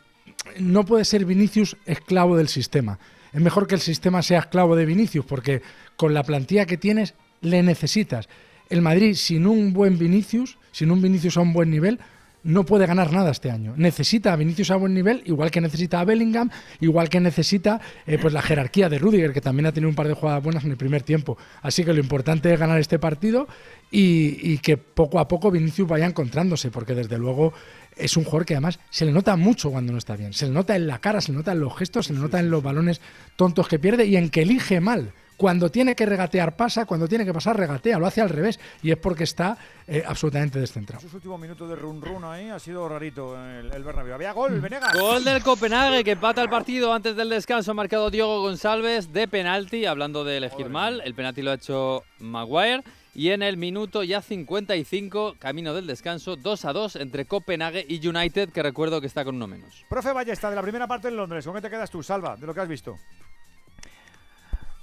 no 0.60 0.86
puede 0.86 1.06
ser 1.06 1.26
Vinicius 1.26 1.76
esclavo 1.86 2.38
del 2.38 2.48
sistema. 2.48 2.98
Es 3.34 3.42
mejor 3.42 3.68
que 3.68 3.76
el 3.76 3.82
sistema 3.82 4.22
sea 4.22 4.40
esclavo 4.40 4.76
de 4.76 4.86
Vinicius, 4.86 5.26
porque 5.26 5.62
con 5.96 6.14
la 6.14 6.24
plantilla 6.24 6.66
que 6.66 6.78
tienes 6.78 7.14
le 7.42 7.62
necesitas. 7.62 8.30
El 8.70 8.82
Madrid, 8.82 9.16
sin 9.16 9.46
un 9.48 9.74
buen 9.74 9.98
Vinicius, 9.98 10.58
sin 10.72 10.92
un 10.92 11.02
Vinicius 11.02 11.38
a 11.38 11.42
un 11.42 11.54
buen 11.54 11.70
nivel, 11.70 12.00
no 12.44 12.66
puede 12.66 12.86
ganar 12.86 13.12
nada 13.12 13.32
este 13.32 13.52
año. 13.52 13.74
Necesita 13.76 14.32
a 14.32 14.36
Vinicius 14.38 14.72
a 14.72 14.78
buen 14.78 14.94
nivel, 14.94 15.22
igual 15.26 15.52
que 15.52 15.60
necesita 15.60 16.00
a 16.00 16.06
Bellingham, 16.06 16.50
igual 16.80 17.10
que 17.10 17.20
necesita 17.20 17.82
eh, 18.06 18.18
pues 18.22 18.34
la 18.34 18.42
jerarquía 18.42 18.88
de 18.88 19.00
Rudiger, 19.00 19.34
que 19.34 19.42
también 19.42 19.66
ha 19.66 19.74
tenido 19.74 19.90
un 19.90 19.96
par 19.96 20.08
de 20.08 20.14
jugadas 20.14 20.42
buenas 20.42 20.64
en 20.64 20.72
el 20.72 20.78
primer 20.78 21.04
tiempo. 21.04 21.38
Así 21.62 21.84
que 21.84 21.92
lo 21.92 22.00
importante 22.00 22.54
es 22.54 22.60
ganar 22.60 22.80
este 22.80 23.00
partido 23.00 23.48
y, 23.92 24.38
y 24.42 24.60
que 24.60 24.78
poco 24.78 25.20
a 25.20 25.28
poco 25.28 25.52
Vinicius 25.52 25.90
vaya 25.90 26.06
encontrándose, 26.06 26.72
porque 26.72 26.96
desde 26.96 27.18
luego 27.18 27.54
es 27.98 28.16
un 28.16 28.24
jugador 28.24 28.46
que 28.46 28.54
además 28.54 28.80
se 28.90 29.06
le 29.06 29.12
nota 29.12 29.36
mucho 29.36 29.70
cuando 29.70 29.92
no 29.92 29.98
está 29.98 30.16
bien. 30.16 30.34
Se 30.34 30.48
le 30.48 30.54
nota 30.54 30.76
en 30.76 30.88
la 30.88 31.00
cara, 31.00 31.20
se 31.20 31.34
le 31.34 31.40
nota 31.40 31.52
en 31.52 31.60
los 31.60 31.76
gestos, 31.76 32.08
se 32.08 32.14
le 32.14 32.20
nota 32.20 32.40
en 32.40 32.50
los 32.50 32.64
balones 32.64 33.02
tontos 33.36 33.68
que 33.68 33.78
pierde 33.78 34.06
y 34.06 34.16
en 34.16 34.30
que 34.30 34.44
elige 34.44 34.80
mal. 34.80 35.12
Cuando 35.38 35.70
tiene 35.70 35.96
que 35.96 36.08
regatear 36.08 36.56
pasa, 36.56 36.88
cuando 36.88 37.08
tiene 37.08 37.24
que 37.24 37.32
pasar 37.32 37.56
regatea, 37.56 38.00
lo 38.00 38.08
hace 38.08 38.22
al 38.22 38.30
revés 38.30 38.60
y 38.82 38.90
es 38.90 38.98
porque 38.98 39.24
está 39.24 39.56
eh, 39.88 40.04
absolutamente 40.06 40.60
descentrado. 40.60 41.00
Sus 41.00 41.14
últimos 41.14 41.40
minutos 41.40 41.70
de 41.70 41.76
run 41.76 42.02
run 42.02 42.24
ahí 42.24 42.50
ha 42.50 42.58
sido 42.58 42.90
rarito 42.90 43.36
el, 43.40 43.72
el 43.72 43.84
Bernabéu. 43.84 44.16
Había 44.16 44.32
gol, 44.32 44.60
Venegas. 44.60 45.00
Gol 45.00 45.24
del 45.24 45.44
Copenhague 45.44 46.04
que 46.04 46.12
empata 46.12 46.42
el 46.42 46.50
partido 46.50 46.92
antes 46.92 47.16
del 47.16 47.30
descanso. 47.30 47.70
Ha 47.70 47.76
marcado 47.76 48.10
Diego 48.10 48.42
González 48.42 49.14
de 49.14 49.28
penalti. 49.28 49.86
Hablando 49.86 50.24
de 50.24 50.38
elegir 50.38 50.70
mal, 50.70 51.02
el 51.06 51.14
penalti 51.14 51.44
lo 51.44 51.52
ha 51.52 51.56
hecho 51.56 52.04
Maguire. 52.18 52.84
Y 53.14 53.30
en 53.30 53.42
el 53.42 53.58
minuto 53.58 54.04
ya 54.04 54.22
55, 54.22 55.38
camino 55.40 55.74
del 55.74 55.88
descanso, 55.88 56.36
2 56.36 56.66
a 56.66 56.74
2 56.74 56.96
entre 56.98 57.26
Copenhague 57.26 57.84
y 57.88 58.06
United, 58.08 58.50
que 58.50 58.62
recuerdo 58.62 59.02
que 59.02 59.08
está 59.08 59.26
con 59.26 59.36
uno 59.36 59.48
menos. 59.48 59.86
Profe 59.90 60.14
Ballesta, 60.14 60.52
de 60.52 60.56
la 60.56 60.62
primera 60.62 60.88
parte 60.88 61.08
en 61.08 61.18
Londres, 61.18 61.44
¿con 61.44 61.56
qué 61.56 61.62
te 61.62 61.70
quedas 61.70 61.90
tú, 61.90 62.04
Salva, 62.04 62.36
de 62.36 62.46
lo 62.46 62.54
que 62.54 62.62
has 62.62 62.68
visto? 62.68 62.96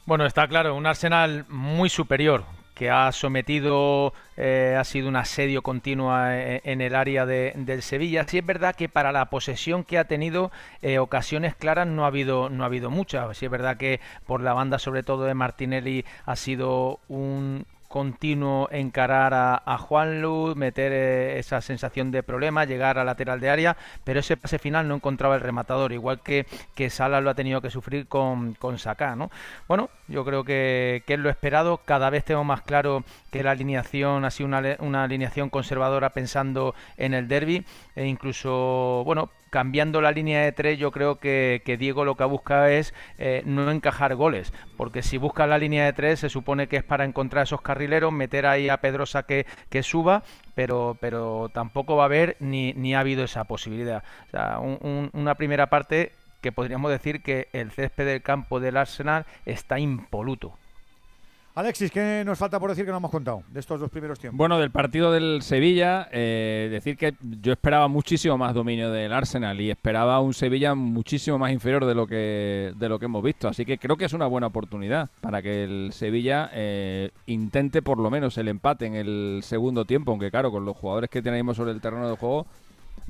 Bueno, 0.06 0.26
está 0.26 0.46
claro, 0.48 0.74
un 0.74 0.84
Arsenal 0.84 1.46
muy 1.48 1.88
superior, 1.88 2.44
que 2.74 2.90
ha 2.90 3.10
sometido, 3.10 4.12
eh, 4.36 4.76
ha 4.78 4.84
sido 4.84 5.08
un 5.08 5.16
asedio 5.16 5.62
continuo 5.62 6.14
en, 6.28 6.60
en 6.62 6.80
el 6.82 6.94
área 6.94 7.24
de, 7.24 7.54
del 7.56 7.80
Sevilla. 7.80 8.28
Sí 8.28 8.36
es 8.36 8.44
verdad 8.44 8.74
que 8.74 8.90
para 8.90 9.12
la 9.12 9.30
posesión 9.30 9.82
que 9.82 9.96
ha 9.96 10.04
tenido, 10.04 10.52
eh, 10.82 10.98
ocasiones 10.98 11.54
claras 11.54 11.86
no 11.86 12.04
ha 12.04 12.08
habido, 12.08 12.50
no 12.50 12.64
ha 12.64 12.66
habido 12.66 12.90
muchas. 12.90 13.34
Sí 13.38 13.46
es 13.46 13.50
verdad 13.50 13.78
que 13.78 14.00
por 14.26 14.42
la 14.42 14.52
banda, 14.52 14.78
sobre 14.78 15.02
todo 15.04 15.24
de 15.24 15.32
Martinelli, 15.32 16.04
ha 16.26 16.36
sido 16.36 17.00
un, 17.08 17.64
continuo 17.94 18.68
encarar 18.72 19.34
a, 19.34 19.62
a 19.64 19.78
Juan 19.78 20.20
Luz, 20.20 20.56
meter 20.56 20.90
eh, 20.90 21.38
esa 21.38 21.60
sensación 21.60 22.10
de 22.10 22.24
problema, 22.24 22.64
llegar 22.64 22.98
al 22.98 23.06
lateral 23.06 23.38
de 23.38 23.48
área, 23.48 23.76
pero 24.02 24.18
ese 24.18 24.36
pase 24.36 24.58
final 24.58 24.88
no 24.88 24.96
encontraba 24.96 25.36
el 25.36 25.40
rematador, 25.40 25.92
igual 25.92 26.20
que, 26.20 26.44
que 26.74 26.90
Sala 26.90 27.20
lo 27.20 27.30
ha 27.30 27.34
tenido 27.34 27.60
que 27.60 27.70
sufrir 27.70 28.08
con, 28.08 28.54
con 28.54 28.80
Saka, 28.80 29.14
¿no? 29.14 29.30
Bueno, 29.68 29.90
yo 30.08 30.24
creo 30.24 30.44
que, 30.44 31.02
es 31.06 31.18
lo 31.18 31.30
esperado, 31.30 31.78
cada 31.84 32.10
vez 32.10 32.24
tengo 32.24 32.44
más 32.44 32.62
claro 32.62 33.04
que 33.30 33.42
la 33.42 33.52
alineación 33.52 34.24
ha 34.24 34.30
sido 34.30 34.48
una, 34.48 35.04
alineación 35.04 35.50
conservadora 35.50 36.10
pensando 36.10 36.74
en 36.96 37.14
el 37.14 37.28
derby, 37.28 37.64
e 37.96 38.06
incluso, 38.06 39.02
bueno, 39.04 39.30
cambiando 39.50 40.00
la 40.00 40.10
línea 40.10 40.42
de 40.42 40.52
tres, 40.52 40.78
yo 40.78 40.90
creo 40.90 41.16
que, 41.16 41.76
Diego 41.78 42.04
lo 42.04 42.16
que 42.16 42.24
busca 42.24 42.70
es 42.70 42.92
eh, 43.18 43.42
no 43.46 43.70
encajar 43.70 44.14
goles, 44.14 44.52
porque 44.76 45.02
si 45.02 45.16
busca 45.16 45.46
la 45.46 45.58
línea 45.58 45.84
de 45.84 45.92
tres, 45.92 46.20
se 46.20 46.28
supone 46.28 46.66
que 46.66 46.76
es 46.76 46.84
para 46.84 47.04
encontrar 47.04 47.44
esos 47.44 47.62
carrileros, 47.62 48.12
meter 48.12 48.46
ahí 48.46 48.68
a 48.68 48.78
Pedrosa 48.78 49.24
que, 49.24 49.46
suba, 49.82 50.22
pero, 50.54 50.96
pero 51.00 51.50
tampoco 51.52 51.96
va 51.96 52.04
a 52.04 52.06
haber 52.06 52.36
ni, 52.40 52.72
ni 52.74 52.94
ha 52.94 53.00
habido 53.00 53.24
esa 53.24 53.44
posibilidad. 53.44 54.02
O 54.26 54.30
sea, 54.30 54.58
un, 54.58 55.10
una 55.12 55.34
primera 55.34 55.68
parte 55.68 56.12
que 56.44 56.52
podríamos 56.52 56.90
decir 56.90 57.22
que 57.22 57.48
el 57.54 57.70
césped 57.70 58.04
del 58.04 58.20
campo 58.20 58.60
del 58.60 58.76
Arsenal 58.76 59.24
está 59.46 59.78
impoluto. 59.78 60.52
Alexis, 61.54 61.90
¿qué 61.90 62.22
nos 62.26 62.36
falta 62.36 62.60
por 62.60 62.68
decir 62.68 62.84
que 62.84 62.90
no 62.90 62.98
hemos 62.98 63.10
contado 63.10 63.44
de 63.48 63.60
estos 63.60 63.80
dos 63.80 63.88
primeros 63.88 64.18
tiempos? 64.18 64.36
Bueno, 64.36 64.58
del 64.58 64.70
partido 64.70 65.10
del 65.10 65.40
Sevilla, 65.40 66.08
eh, 66.12 66.68
decir 66.70 66.98
que 66.98 67.14
yo 67.40 67.52
esperaba 67.52 67.88
muchísimo 67.88 68.36
más 68.36 68.52
dominio 68.52 68.90
del 68.90 69.10
Arsenal 69.12 69.58
y 69.58 69.70
esperaba 69.70 70.20
un 70.20 70.34
Sevilla 70.34 70.74
muchísimo 70.74 71.38
más 71.38 71.50
inferior 71.50 71.86
de 71.86 71.94
lo 71.94 72.06
que 72.06 72.74
de 72.76 72.88
lo 72.90 72.98
que 72.98 73.06
hemos 73.06 73.22
visto. 73.22 73.48
Así 73.48 73.64
que 73.64 73.78
creo 73.78 73.96
que 73.96 74.04
es 74.04 74.12
una 74.12 74.26
buena 74.26 74.48
oportunidad 74.48 75.08
para 75.22 75.40
que 75.40 75.64
el 75.64 75.92
Sevilla 75.92 76.50
eh, 76.52 77.10
intente 77.26 77.80
por 77.80 77.98
lo 77.98 78.10
menos 78.10 78.36
el 78.36 78.48
empate 78.48 78.84
en 78.84 78.96
el 78.96 79.40
segundo 79.44 79.86
tiempo, 79.86 80.10
aunque 80.10 80.30
claro, 80.30 80.50
con 80.50 80.66
los 80.66 80.76
jugadores 80.76 81.08
que 81.08 81.22
tenemos 81.22 81.56
sobre 81.56 81.70
el 81.70 81.80
terreno 81.80 82.10
de 82.10 82.16
juego 82.16 82.46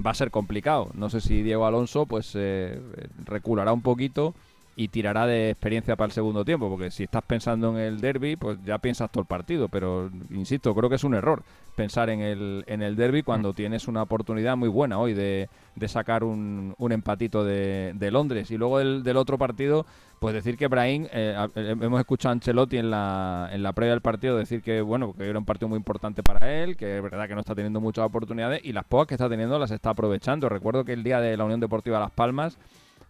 va 0.05 0.11
a 0.11 0.15
ser 0.15 0.31
complicado. 0.31 0.91
No 0.95 1.11
sé 1.11 1.21
si 1.21 1.43
Diego 1.43 1.67
Alonso 1.67 2.07
pues 2.07 2.33
eh, 2.35 2.81
reculará 3.25 3.73
un 3.73 3.83
poquito 3.83 4.35
y 4.77 4.89
tirará 4.89 5.27
de 5.27 5.51
experiencia 5.51 5.97
para 5.97 6.07
el 6.07 6.13
segundo 6.13 6.45
tiempo, 6.45 6.69
porque 6.69 6.91
si 6.91 7.05
estás 7.05 7.23
pensando 7.23 7.71
en 7.71 7.79
el 7.79 8.01
derby, 8.01 8.37
pues 8.37 8.59
ya 8.65 8.79
piensas 8.79 9.11
todo 9.11 9.23
el 9.23 9.27
partido, 9.29 9.69
pero 9.69 10.11
insisto, 10.31 10.75
creo 10.75 10.89
que 10.89 10.97
es 10.97 11.05
un 11.05 11.15
error 11.15 11.45
pensar 11.75 12.11
en 12.11 12.21
el, 12.21 12.65
en 12.67 12.83
el 12.83 12.97
derby 12.97 13.23
cuando 13.23 13.53
tienes 13.53 13.89
una 13.89 14.03
oportunidad 14.03 14.57
muy 14.57 14.69
buena 14.69 14.99
hoy 14.99 15.15
de, 15.15 15.49
de 15.75 15.89
sacar 15.89 16.25
un, 16.25 16.75
un 16.79 16.93
empatito 16.93 17.45
de, 17.45 17.93
de, 17.95 18.11
Londres. 18.11 18.51
Y 18.51 18.57
luego 18.57 18.79
del, 18.79 19.03
del, 19.03 19.17
otro 19.17 19.39
partido, 19.39 19.87
pues 20.25 20.33
decir 20.33 20.57
que 20.57 20.69
Brahim, 20.69 21.07
eh, 21.13 21.37
hemos 21.55 22.01
escuchado 22.01 22.31
a 22.31 22.33
Ancelotti 22.33 22.79
en 22.79 22.91
la, 22.91 23.51
en 23.53 23.63
la 23.63 23.75
previa 23.75 23.91
del 23.91 24.01
partido 24.01 24.39
decir 24.39 24.63
que, 24.63 24.81
bueno, 24.81 25.13
que 25.13 25.29
era 25.29 25.39
un 25.39 25.45
partido 25.45 25.69
muy 25.69 25.77
importante 25.77 26.23
para 26.23 26.51
él, 26.51 26.79
que 26.79 26.97
es 26.97 27.03
verdad 27.03 27.29
que 27.29 27.35
no 27.35 27.41
está 27.41 27.55
teniendo 27.55 27.79
muchas 27.79 28.07
oportunidades 28.07 28.63
y 28.65 28.73
las 28.73 28.87
pocas 28.87 29.07
que 29.07 29.15
está 29.17 29.29
teniendo 29.29 29.59
las 29.59 29.71
está 29.71 29.91
aprovechando. 29.91 30.49
Recuerdo 30.49 30.83
que 30.83 30.95
el 30.95 31.03
día 31.03 31.21
de 31.21 31.37
la 31.37 31.45
Unión 31.45 31.61
Deportiva 31.61 32.01
Las 32.01 32.11
Palmas, 32.11 32.57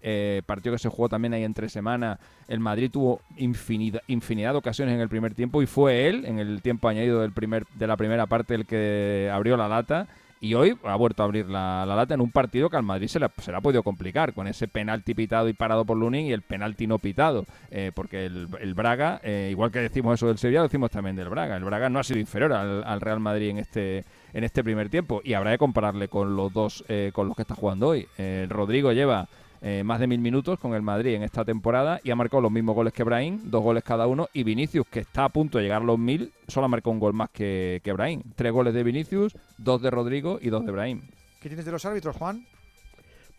eh, 0.03 0.43
partido 0.45 0.75
que 0.75 0.81
se 0.81 0.89
jugó 0.89 1.09
también 1.09 1.35
ahí 1.35 1.45
entre 1.45 1.69
semana. 1.69 2.19
El 2.49 2.59
Madrid 2.59 2.91
tuvo 2.91 3.21
infinidad, 3.37 4.03
infinidad 4.09 4.51
de 4.51 4.59
ocasiones 4.59 4.97
en 4.97 5.01
el 5.01 5.09
primer 5.09 5.35
tiempo 5.37 5.63
y 5.63 5.67
fue 5.67 6.09
él, 6.09 6.25
en 6.25 6.41
el 6.41 6.63
tiempo 6.63 6.89
añadido 6.89 7.21
del 7.21 7.31
primer, 7.31 7.65
de 7.77 7.87
la 7.87 7.97
primera 7.97 8.27
parte, 8.27 8.57
el 8.57 8.67
que 8.67 9.31
abrió 9.33 9.57
la 9.57 9.69
lata. 9.69 10.09
Y 10.45 10.53
hoy 10.53 10.77
ha 10.85 10.97
vuelto 10.97 11.23
a 11.23 11.25
abrir 11.25 11.49
la, 11.49 11.87
la 11.87 11.97
lata 11.97 12.13
en 12.13 12.21
un 12.21 12.31
partido 12.31 12.69
que 12.69 12.77
al 12.77 12.83
Madrid 12.83 13.09
se 13.09 13.19
le, 13.19 13.31
se 13.39 13.51
le, 13.51 13.57
ha 13.57 13.63
podido 13.63 13.83
complicar, 13.83 14.35
con 14.35 14.47
ese 14.47 14.69
penalti 14.69 15.15
pitado 15.15 15.49
y 15.49 15.55
parado 15.55 15.87
por 15.87 15.97
Lunin 15.97 16.27
y 16.27 16.35
el 16.35 16.43
penalti 16.43 16.87
no 16.87 16.99
pitado. 16.99 17.47
Eh, 17.71 17.93
porque 17.95 18.27
el, 18.27 18.49
el 18.61 18.75
Braga, 18.75 19.23
eh, 19.23 19.49
igual 19.51 19.71
que 19.71 19.79
decimos 19.79 20.17
eso 20.17 20.27
del 20.27 20.37
Sevilla, 20.37 20.59
lo 20.59 20.65
decimos 20.65 20.91
también 20.91 21.17
del 21.17 21.31
Braga. 21.31 21.57
El 21.57 21.65
Braga 21.65 21.89
no 21.89 21.99
ha 21.99 22.05
sido 22.05 22.21
inferior 22.21 22.53
al, 22.53 22.85
al 22.85 23.01
Real 23.01 23.21
Madrid 23.21 23.49
en 23.49 23.57
este, 23.57 24.05
en 24.35 24.45
este 24.45 24.63
primer 24.63 24.91
tiempo. 24.91 25.23
Y 25.25 25.33
habrá 25.33 25.51
que 25.53 25.57
compararle 25.57 26.09
con 26.09 26.37
los 26.37 26.53
dos, 26.53 26.85
eh, 26.89 27.11
con 27.15 27.27
los 27.27 27.37
que 27.37 27.43
está 27.43 27.55
jugando 27.55 27.89
hoy. 27.89 28.07
Rodrigo 28.51 28.93
lleva 28.93 29.27
eh, 29.67 29.83
más 29.83 29.99
de 29.99 30.07
mil 30.07 30.21
minutos 30.21 30.59
con 30.59 30.75
el 30.75 30.83
Madrid 30.83 31.15
en 31.15 31.23
esta 31.23 31.43
temporada 31.43 31.99
y 32.05 32.11
ha 32.11 32.17
marcado 32.17 32.43
los 32.43 32.53
mismos 32.53 32.75
goles 32.75 32.93
que 32.93 33.03
Brahim, 33.03 33.41
dos 33.45 33.63
goles 33.63 33.83
cada 33.83 34.07
uno, 34.07 34.29
y 34.35 34.43
Vinicius, 34.43 34.87
que 34.89 35.01
está 35.01 35.25
a 35.25 35.31
punto 35.31 35.57
de 35.57 35.65
llegar 35.65 35.81
a 35.81 35.85
los 35.87 35.99
mil, 35.99 36.31
solo 36.47 36.67
ha 36.67 36.69
marcado 36.69 36.91
un 36.91 37.01
gol 37.01 37.15
más 37.15 37.31
que, 37.31 37.81
que 37.83 37.95
Brahim. 37.95 38.21
Tres 38.37 38.53
goles 38.53 38.75
de 38.75 38.83
Vinicius, 38.83 39.35
dos 39.57 39.81
de 39.81 39.91
Rodrigo 39.91 40.39
y 40.43 40.51
dos 40.51 40.67
de 40.67 40.73
Brahim. 40.73 41.01
¿Qué 41.41 41.49
tienes 41.49 41.65
de 41.65 41.73
los 41.73 41.83
árbitros, 41.87 42.15
Juan? 42.15 42.45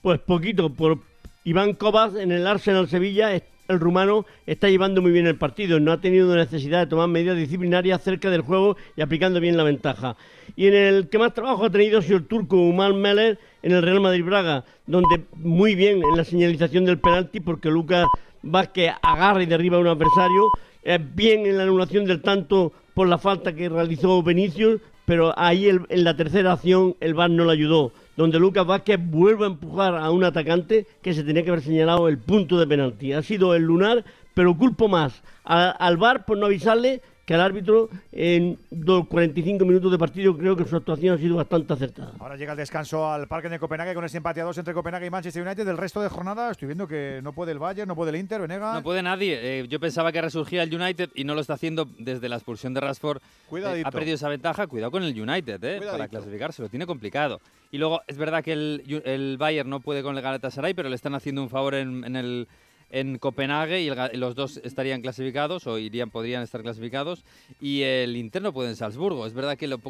Pues 0.02 0.20
poquito, 0.20 0.74
por 0.74 0.98
Iván 1.44 1.74
Cobas 1.74 2.16
en 2.16 2.32
el 2.32 2.48
Arsenal 2.48 2.88
Sevilla 2.88 3.32
el 3.68 3.80
rumano 3.80 4.26
está 4.46 4.70
llevando 4.70 5.02
muy 5.02 5.12
bien 5.12 5.28
el 5.28 5.38
partido, 5.38 5.80
no 5.80 5.92
ha 5.92 6.02
tenido 6.02 6.36
necesidad 6.36 6.80
de 6.82 6.88
tomar 6.88 7.08
medidas 7.08 7.38
disciplinarias 7.38 8.02
cerca 8.02 8.30
del 8.30 8.42
juego 8.42 8.78
y 8.96 9.02
aplicando 9.02 9.40
bien 9.40 9.58
la 9.58 9.64
ventaja. 9.64 10.16
Y 10.56 10.68
en 10.68 10.76
el 10.76 11.10
que 11.10 11.18
más 11.18 11.34
trabajo 11.34 11.66
ha 11.66 11.70
tenido 11.70 12.00
ha 12.00 12.02
sido 12.02 12.18
el 12.18 12.26
turco 12.26 12.58
Umal 12.58 12.94
Meller 12.94 13.40
en 13.66 13.72
el 13.72 13.82
Real 13.82 14.00
Madrid 14.00 14.24
Braga, 14.24 14.64
donde 14.86 15.26
muy 15.38 15.74
bien 15.74 16.04
en 16.04 16.16
la 16.16 16.24
señalización 16.24 16.86
del 16.86 17.00
penalti 17.00 17.40
porque 17.40 17.72
Lucas 17.72 18.06
Vázquez 18.44 18.92
agarra 19.02 19.42
y 19.42 19.48
derriba 19.48 19.78
a 19.78 19.80
un 19.80 19.88
adversario, 19.88 20.52
eh, 20.84 21.00
bien 21.02 21.48
en 21.48 21.58
la 21.58 21.64
anulación 21.64 22.06
del 22.06 22.22
tanto 22.22 22.72
por 22.94 23.08
la 23.08 23.18
falta 23.18 23.56
que 23.56 23.68
realizó 23.68 24.22
Benicius, 24.22 24.82
pero 25.06 25.34
ahí 25.36 25.68
el, 25.68 25.82
en 25.90 26.04
la 26.04 26.16
tercera 26.16 26.54
acción 26.54 26.96
el 27.00 27.16
VAR 27.16 27.32
no 27.32 27.44
le 27.44 27.54
ayudó 27.54 27.92
donde 28.16 28.40
Lucas 28.40 28.66
Vázquez 28.68 29.00
vuelve 29.02 29.46
a 29.46 29.48
empujar 29.50 29.96
a 29.96 30.10
un 30.12 30.24
atacante 30.24 30.86
que 31.02 31.14
se 31.14 31.24
tenía 31.24 31.44
que 31.44 31.50
haber 31.50 31.64
señalado 31.64 32.08
el 32.08 32.18
punto 32.18 32.58
de 32.58 32.66
penalti. 32.66 33.12
Ha 33.12 33.22
sido 33.22 33.56
el 33.56 33.64
lunar, 33.64 34.06
pero 34.34 34.56
culpo 34.56 34.88
más 34.88 35.22
a, 35.44 35.72
al 35.72 35.98
VAR 35.98 36.24
por 36.24 36.38
no 36.38 36.46
avisarle 36.46 37.02
que 37.26 37.34
al 37.34 37.42
árbitro 37.42 37.90
en 38.12 38.58
los 38.70 39.08
45 39.08 39.66
minutos 39.66 39.92
de 39.92 39.98
partido 39.98 40.38
creo 40.38 40.56
que 40.56 40.64
su 40.66 40.76
actuación 40.76 41.16
ha 41.16 41.18
sido 41.18 41.38
bastante 41.38 41.74
acertada. 41.74 42.14
Ahora 42.20 42.36
llega 42.36 42.52
el 42.52 42.58
descanso 42.58 43.12
al 43.12 43.28
Parque 43.28 43.50
de 43.50 43.58
Copenhague 43.58 43.96
con 43.96 44.06
ese 44.06 44.18
empate 44.18 44.42
a 44.42 44.44
dos 44.44 44.58
entre 44.60 44.76
Copenhague 44.76 45.08
y 45.08 45.10
Manchester 45.10 45.44
United. 45.44 45.66
Del 45.66 45.78
resto 45.78 46.02
de 46.02 46.10
jornada 46.10 46.52
estoy 46.52 46.68
viendo 46.68 46.88
que 46.88 47.22
no 47.24 47.34
puede 47.34 47.52
el 47.52 47.60
Bayern, 47.60 47.88
no 47.88 47.96
puede 47.96 48.12
el 48.12 48.18
Inter, 48.18 48.42
Venega. 48.42 48.76
No 48.76 48.84
puede 48.84 49.02
nadie. 49.02 49.40
Eh, 49.42 49.68
yo 49.68 49.80
pensaba 49.80 50.12
que 50.12 50.22
resurgía 50.22 50.62
el 50.62 50.74
United 50.74 51.10
y 51.16 51.24
no 51.24 51.34
lo 51.34 51.42
está 51.42 51.54
haciendo 51.54 51.88
desde 51.98 52.30
la 52.30 52.36
expulsión 52.36 52.76
de 52.76 52.82
Rashford. 52.82 53.18
Eh, 53.52 53.84
ha 53.84 53.92
perdido 53.92 54.16
esa 54.16 54.30
ventaja. 54.30 54.68
Cuidado 54.68 54.92
con 54.92 55.04
el 55.04 55.20
United 55.20 55.64
eh, 55.64 55.82
para 55.82 56.08
clasificarse, 56.08 56.62
lo 56.62 56.70
tiene 56.70 56.86
complicado. 56.86 57.42
Y 57.72 57.80
luego 57.80 58.02
es 58.08 58.18
verdad 58.18 58.44
que 58.44 58.54
el, 58.54 59.02
el 59.04 59.38
Bayern 59.40 59.70
no 59.70 59.80
puede 59.80 60.04
con 60.04 60.16
el 60.16 60.22
Galatasaray, 60.22 60.76
pero 60.76 60.90
le 60.90 60.96
están 60.96 61.16
haciendo 61.16 61.42
un 61.42 61.50
favor 61.50 61.74
en, 61.74 62.04
en 62.04 62.16
el 62.16 62.48
en 62.96 63.20
Copenhague 63.20 63.82
y 63.82 63.92
los 64.18 64.34
dos 64.36 64.62
estarían 64.64 65.02
clasificados 65.02 65.68
o 65.68 65.78
irían, 65.78 66.10
podrían 66.10 66.42
estar 66.44 66.62
clasificados 66.62 67.26
y 67.60 67.82
el 67.82 68.16
interno 68.16 68.54
puede 68.54 68.70
en 68.70 68.78
Salzburgo. 68.78 69.26
Es 69.26 69.34
verdad 69.34 69.58
que 69.58 69.68
lo, 69.68 69.82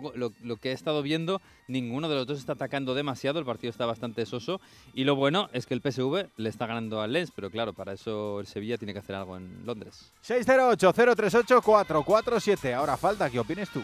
que 0.58 0.72
he 0.72 0.72
estado 0.72 1.04
viendo, 1.04 1.40
ninguno 1.68 2.10
de 2.10 2.16
los 2.16 2.26
dos 2.26 2.40
está 2.40 2.54
atacando 2.54 2.96
demasiado, 2.96 3.38
el 3.38 3.46
partido 3.46 3.70
está 3.70 3.86
bastante 3.86 4.26
soso 4.26 4.60
y 4.96 5.04
lo 5.04 5.16
bueno 5.16 5.52
es 5.54 5.68
que 5.68 5.76
el 5.76 5.82
PSV 5.82 6.30
le 6.38 6.50
está 6.50 6.66
ganando 6.66 7.00
al 7.00 7.14
Lens, 7.14 7.32
pero 7.36 7.52
claro, 7.52 7.74
para 7.74 7.94
eso 7.94 8.40
el 8.40 8.48
Sevilla 8.48 8.80
tiene 8.80 8.94
que 8.94 9.00
hacer 9.00 9.16
algo 9.16 9.38
en 9.38 9.64
Londres. 9.68 10.12
608-038-447. 10.26 12.74
Ahora 12.74 12.98
falta, 12.98 13.30
¿qué 13.30 13.40
opines 13.40 13.70
tú? 13.70 13.84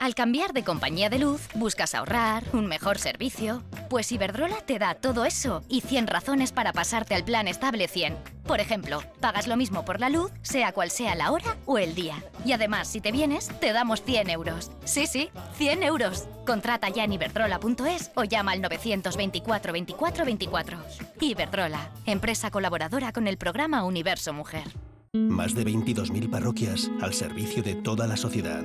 Al 0.00 0.14
cambiar 0.14 0.54
de 0.54 0.64
compañía 0.64 1.10
de 1.10 1.18
luz, 1.18 1.46
buscas 1.54 1.94
ahorrar, 1.94 2.42
un 2.54 2.64
mejor 2.64 2.96
servicio. 2.96 3.62
Pues 3.90 4.10
Iberdrola 4.12 4.56
te 4.62 4.78
da 4.78 4.94
todo 4.94 5.26
eso 5.26 5.62
y 5.68 5.82
100 5.82 6.06
razones 6.06 6.52
para 6.52 6.72
pasarte 6.72 7.14
al 7.14 7.22
plan 7.22 7.46
estable 7.46 7.86
100. 7.86 8.16
Por 8.46 8.60
ejemplo, 8.60 9.02
pagas 9.20 9.46
lo 9.46 9.58
mismo 9.58 9.84
por 9.84 10.00
la 10.00 10.08
luz, 10.08 10.32
sea 10.40 10.72
cual 10.72 10.90
sea 10.90 11.14
la 11.16 11.30
hora 11.30 11.58
o 11.66 11.76
el 11.76 11.94
día. 11.94 12.24
Y 12.46 12.52
además, 12.52 12.88
si 12.88 13.02
te 13.02 13.12
vienes, 13.12 13.48
te 13.60 13.74
damos 13.74 14.02
100 14.02 14.30
euros. 14.30 14.70
Sí, 14.86 15.06
sí, 15.06 15.28
100 15.58 15.82
euros. 15.82 16.26
Contrata 16.46 16.88
ya 16.88 17.04
en 17.04 17.12
iberdrola.es 17.12 18.10
o 18.14 18.24
llama 18.24 18.52
al 18.52 18.62
924 18.62 19.72
24 19.74 20.24
24. 20.24 20.78
Iberdrola, 21.20 21.90
empresa 22.06 22.50
colaboradora 22.50 23.12
con 23.12 23.28
el 23.28 23.36
programa 23.36 23.84
Universo 23.84 24.32
Mujer. 24.32 24.64
Más 25.12 25.54
de 25.54 25.66
22.000 25.66 26.30
parroquias 26.30 26.90
al 27.02 27.12
servicio 27.12 27.62
de 27.62 27.74
toda 27.74 28.06
la 28.06 28.16
sociedad. 28.16 28.64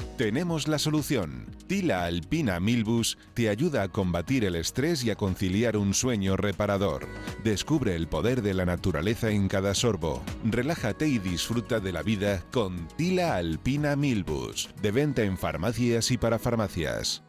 Tenemos 0.21 0.67
la 0.67 0.77
solución. 0.77 1.47
Tila 1.65 2.03
Alpina 2.03 2.59
Milbus 2.59 3.17
te 3.33 3.49
ayuda 3.49 3.81
a 3.81 3.87
combatir 3.87 4.45
el 4.45 4.55
estrés 4.55 5.03
y 5.03 5.09
a 5.09 5.15
conciliar 5.15 5.75
un 5.75 5.95
sueño 5.95 6.37
reparador. 6.37 7.07
Descubre 7.43 7.95
el 7.95 8.07
poder 8.07 8.43
de 8.43 8.53
la 8.53 8.63
naturaleza 8.63 9.31
en 9.31 9.47
cada 9.47 9.73
sorbo. 9.73 10.21
Relájate 10.43 11.07
y 11.07 11.17
disfruta 11.17 11.79
de 11.79 11.91
la 11.91 12.03
vida 12.03 12.43
con 12.51 12.87
Tila 12.97 13.35
Alpina 13.35 13.95
Milbus. 13.95 14.69
De 14.79 14.91
venta 14.91 15.23
en 15.23 15.39
farmacias 15.39 16.11
y 16.11 16.19
para 16.19 16.37
farmacias. 16.37 17.23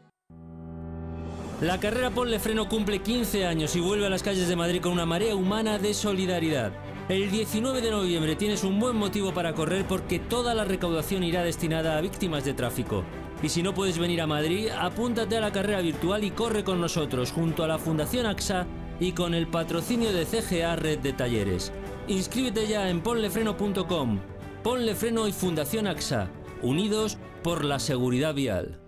La 1.62 1.80
carrera 1.80 2.10
Ponle 2.10 2.40
Freno 2.40 2.68
cumple 2.68 2.98
15 2.98 3.46
años 3.46 3.74
y 3.74 3.80
vuelve 3.80 4.04
a 4.04 4.10
las 4.10 4.22
calles 4.22 4.48
de 4.48 4.56
Madrid 4.56 4.82
con 4.82 4.92
una 4.92 5.06
marea 5.06 5.34
humana 5.34 5.78
de 5.78 5.94
solidaridad. 5.94 6.91
El 7.08 7.32
19 7.32 7.80
de 7.80 7.90
noviembre 7.90 8.36
tienes 8.36 8.62
un 8.62 8.78
buen 8.78 8.96
motivo 8.96 9.34
para 9.34 9.54
correr 9.54 9.84
porque 9.88 10.20
toda 10.20 10.54
la 10.54 10.64
recaudación 10.64 11.24
irá 11.24 11.42
destinada 11.42 11.98
a 11.98 12.00
víctimas 12.00 12.44
de 12.44 12.54
tráfico. 12.54 13.02
Y 13.42 13.48
si 13.48 13.60
no 13.62 13.74
puedes 13.74 13.98
venir 13.98 14.20
a 14.20 14.28
Madrid, 14.28 14.68
apúntate 14.68 15.36
a 15.36 15.40
la 15.40 15.50
carrera 15.50 15.80
virtual 15.80 16.22
y 16.22 16.30
corre 16.30 16.62
con 16.62 16.80
nosotros 16.80 17.32
junto 17.32 17.64
a 17.64 17.68
la 17.68 17.78
Fundación 17.78 18.26
AXA 18.26 18.66
y 19.00 19.12
con 19.12 19.34
el 19.34 19.48
patrocinio 19.48 20.12
de 20.12 20.26
CGA 20.26 20.76
Red 20.76 21.00
de 21.00 21.12
Talleres. 21.12 21.72
Inscríbete 22.06 22.68
ya 22.68 22.88
en 22.88 23.00
ponlefreno.com. 23.00 24.20
Ponle 24.62 24.94
Freno 24.94 25.26
y 25.26 25.32
Fundación 25.32 25.88
AXA, 25.88 26.30
unidos 26.62 27.18
por 27.42 27.64
la 27.64 27.80
seguridad 27.80 28.32
vial. 28.32 28.81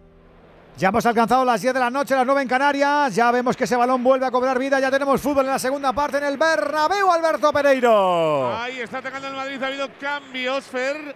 Ya 0.77 0.89
hemos 0.89 1.07
alcanzado 1.07 1.45
las 1.45 1.61
10 1.61 1.73
de 1.73 1.79
la 1.79 1.89
noche, 1.89 2.17
las 2.17 2.27
9 2.27 2.43
en 2.43 2.49
Canarias. 2.49 3.15
Ya 3.15 3.31
vemos 3.31 3.57
que 3.57 3.63
ese 3.63 3.77
balón 3.77 4.03
vuelve 4.03 4.27
a 4.27 4.33
cobrar 4.33 4.59
vida. 4.59 4.81
Ya 4.81 4.91
tenemos 4.91 5.21
fútbol 5.21 5.45
en 5.45 5.53
la 5.53 5.59
segunda 5.61 5.93
parte 5.93 6.19
en 6.19 6.25
el 6.25 6.37
Bernabéu, 6.37 7.13
Alberto 7.13 7.53
Pereiro. 7.53 8.57
Ahí 8.57 8.81
está 8.81 8.99
atacando 8.99 9.29
el 9.29 9.35
Madrid. 9.35 9.63
Ha 9.63 9.69
habido 9.69 9.89
cambios, 10.01 10.65
Fer. 10.65 11.15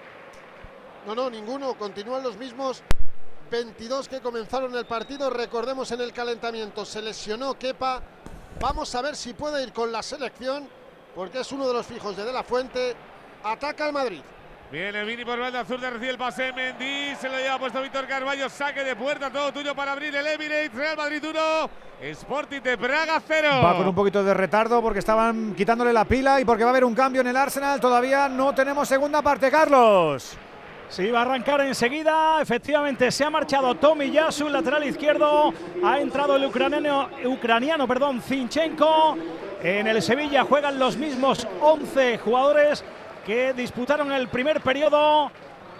No, 1.04 1.14
no, 1.16 1.28
ninguno. 1.28 1.74
Continúan 1.74 2.22
los 2.22 2.36
mismos 2.36 2.84
22 3.50 4.08
que 4.08 4.20
comenzaron 4.20 4.76
el 4.76 4.86
partido. 4.86 5.28
Recordemos 5.28 5.90
en 5.90 6.02
el 6.02 6.12
calentamiento 6.12 6.84
se 6.84 7.02
lesionó 7.02 7.58
Kepa. 7.58 8.00
Vamos 8.60 8.94
a 8.94 9.02
ver 9.02 9.16
si 9.16 9.34
puede 9.34 9.64
ir 9.64 9.72
con 9.72 9.90
la 9.90 10.04
selección 10.04 10.68
porque 11.16 11.40
es 11.40 11.50
uno 11.50 11.66
de 11.66 11.74
los 11.74 11.84
fijos 11.84 12.16
de 12.16 12.24
De 12.24 12.32
La 12.32 12.44
Fuente. 12.44 12.94
Ataca 13.42 13.88
el 13.88 13.92
Madrid. 13.92 14.22
Viene 14.70 15.02
Vini 15.02 15.24
por 15.24 15.38
banda 15.38 15.64
zurda, 15.64 15.88
recibe 15.88 16.10
el 16.10 16.18
pase 16.18 16.52
Mendy, 16.52 17.14
se 17.18 17.30
lo 17.30 17.38
lleva 17.38 17.58
puesto 17.58 17.80
Víctor 17.80 18.06
Carballo, 18.06 18.50
saque 18.50 18.84
de 18.84 18.94
puerta, 18.94 19.30
todo 19.30 19.50
tuyo 19.50 19.74
para 19.74 19.92
abrir 19.92 20.14
el 20.14 20.26
Emirates, 20.26 20.74
Real 20.74 20.94
Madrid 20.94 21.24
1, 21.24 21.70
Sporting 22.02 22.60
de 22.60 22.76
Praga 22.76 23.18
0. 23.26 23.48
Va 23.64 23.78
con 23.78 23.88
un 23.88 23.94
poquito 23.94 24.22
de 24.22 24.34
retardo 24.34 24.82
porque 24.82 24.98
estaban 24.98 25.54
quitándole 25.54 25.90
la 25.90 26.04
pila 26.04 26.38
y 26.38 26.44
porque 26.44 26.64
va 26.64 26.68
a 26.68 26.72
haber 26.72 26.84
un 26.84 26.94
cambio 26.94 27.22
en 27.22 27.28
el 27.28 27.36
Arsenal. 27.38 27.80
Todavía 27.80 28.28
no 28.28 28.54
tenemos 28.54 28.86
segunda 28.86 29.22
parte, 29.22 29.50
Carlos. 29.50 30.36
Sí, 30.90 31.10
va 31.10 31.20
a 31.20 31.22
arrancar 31.22 31.62
enseguida. 31.62 32.42
Efectivamente, 32.42 33.10
se 33.10 33.24
ha 33.24 33.30
marchado 33.30 33.74
Tommy 33.74 34.10
Yasu, 34.10 34.50
lateral 34.50 34.84
izquierdo. 34.84 35.54
Ha 35.82 35.98
entrado 35.98 36.36
el 36.36 36.44
ucraniano, 36.44 37.08
ucraniano 37.24 37.88
perdón, 37.88 38.20
Zinchenko. 38.20 39.16
En 39.62 39.86
el 39.86 40.02
Sevilla 40.02 40.44
juegan 40.44 40.78
los 40.78 40.98
mismos 40.98 41.48
11 41.60 42.18
jugadores 42.18 42.84
que 43.28 43.52
disputaron 43.52 44.10
el 44.10 44.26
primer 44.28 44.62
periodo. 44.62 45.30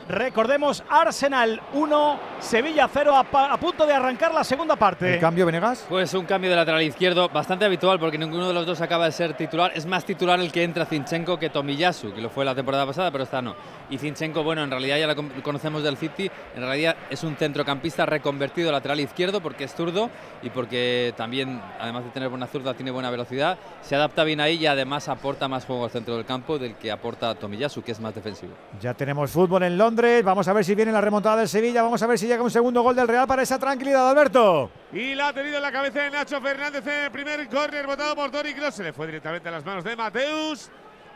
Recordemos, 0.09 0.83
Arsenal 0.89 1.61
1, 1.75 2.21
Sevilla 2.41 2.89
0, 2.91 3.15
a, 3.15 3.57
punto 3.59 3.85
de 3.85 3.93
arrancar 3.93 4.33
la 4.33 4.43
segunda 4.43 4.75
parte. 4.75 5.13
¿El 5.15 5.21
cambio, 5.21 5.45
Venegas? 5.45 5.85
Pues 5.87 6.15
un 6.15 6.25
cambio 6.25 6.49
de 6.49 6.57
lateral 6.57 6.81
izquierdo 6.81 7.29
bastante 7.29 7.67
habitual 7.67 8.01
porque 8.01 8.17
ninguno 8.17 8.49
de 8.49 8.55
los 8.55 8.65
dos 8.65 8.81
acaba 8.81 9.05
de 9.05 9.13
ser 9.13 9.35
titular. 9.35 9.71
Es 9.75 9.85
más 9.85 10.07
titular 10.07 10.41
el 10.41 10.51
que 10.51 10.63
entra 10.65 10.87
Zinchenko 10.87 11.39
que 11.39 11.51
Tomiyasu, 11.51 12.15
que 12.15 12.23
lo 12.23 12.31
fue 12.31 12.47
la 12.47 12.55
temporada 12.55 12.87
pasada, 12.87 13.11
pero 13.11 13.25
esta 13.25 13.43
no. 13.43 13.55
Y 13.91 13.99
Zinchenko, 13.99 14.43
bueno, 14.43 14.63
en 14.65 14.71
realidad 14.71 14.97
ya 14.97 15.07
lo 15.07 15.15
con- 15.15 15.29
conocemos 15.43 15.83
del 15.83 15.99
City, 15.99 16.31
en 16.57 16.63
realidad 16.63 16.97
es 17.11 17.23
un 17.23 17.37
centrocampista 17.37 18.07
reconvertido 18.07 18.71
a 18.71 18.73
lateral 18.73 19.01
izquierdo 19.01 19.43
porque 19.43 19.65
es 19.65 19.75
zurdo 19.75 20.09
y 20.43 20.49
porque 20.49 21.13
también, 21.19 21.61
además 21.79 22.05
de 22.05 22.11
tener 22.13 22.31
buena 22.31 22.47
zurda, 22.47 22.73
tiene 22.73 22.93
buena 22.93 23.11
velocidad. 23.11 23.59
Se 23.83 23.95
adapta 23.95 24.25
bien 24.25 24.41
ahí 24.41 24.55
y 24.57 24.67
además 24.67 25.07
aporta 25.11 25.49
más 25.49 25.67
juego 25.67 25.85
al 25.85 25.91
centro 25.91 26.17
del 26.17 26.25
campo 26.25 26.59
del 26.59 26.77
que 26.77 26.91
aporta 26.91 27.35
Tomiyasu, 27.35 27.83
que 27.83 27.93
es 27.93 28.01
más 28.01 28.15
defensivo. 28.15 28.55
Ya 28.81 28.95
tenemos 28.95 29.31
fútbol 29.31 29.65
en 29.65 29.77
Londres. 29.77 29.98
Vamos 29.99 30.47
a 30.47 30.53
ver 30.53 30.65
si 30.65 30.77
viene 30.77 30.93
la 30.93 31.01
remontada 31.01 31.39
del 31.39 31.49
Sevilla. 31.49 31.83
Vamos 31.83 32.01
a 32.01 32.07
ver 32.07 32.17
si 32.17 32.29
llega 32.29 32.41
un 32.41 32.53
segundo 32.53 32.83
gol 32.83 32.95
del 32.95 33.09
Real 33.09 33.27
para 33.27 33.43
esa 33.43 33.59
tranquilidad, 33.59 34.09
Alberto. 34.09 34.71
Y 34.93 35.17
la 35.17 35.29
ha 35.29 35.33
tenido 35.33 35.57
en 35.57 35.63
la 35.63 35.73
cabeza 35.73 36.03
de 36.03 36.11
Nacho 36.11 36.41
Fernández 36.41 36.87
en 36.87 37.05
el 37.07 37.11
primer 37.11 37.49
córner 37.49 37.85
votado 37.85 38.15
por 38.15 38.31
Toni 38.31 38.55
Kroos. 38.55 38.77
Se 38.77 38.85
le 38.85 38.93
fue 38.93 39.07
directamente 39.07 39.49
a 39.49 39.53
las 39.53 39.65
manos 39.65 39.83
de 39.83 39.97
Mateus. 39.97 40.71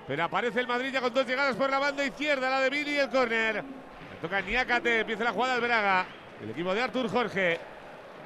Pero 0.08 0.24
aparece 0.24 0.58
el 0.58 0.66
Madrid 0.66 0.90
ya 0.92 1.00
con 1.00 1.14
dos 1.14 1.24
llegadas 1.24 1.54
por 1.54 1.70
la 1.70 1.78
banda 1.78 2.04
izquierda, 2.04 2.50
la 2.50 2.58
de 2.58 2.70
Vini 2.70 2.90
y 2.90 2.98
el 2.98 3.08
córner. 3.08 3.62
Toca 4.20 4.40
Niácate, 4.40 5.00
empieza 5.00 5.22
la 5.22 5.32
jugada 5.32 5.54
al 5.54 5.60
Braga. 5.60 6.06
El 6.42 6.50
equipo 6.50 6.74
de 6.74 6.82
Artur 6.82 7.08
Jorge. 7.08 7.60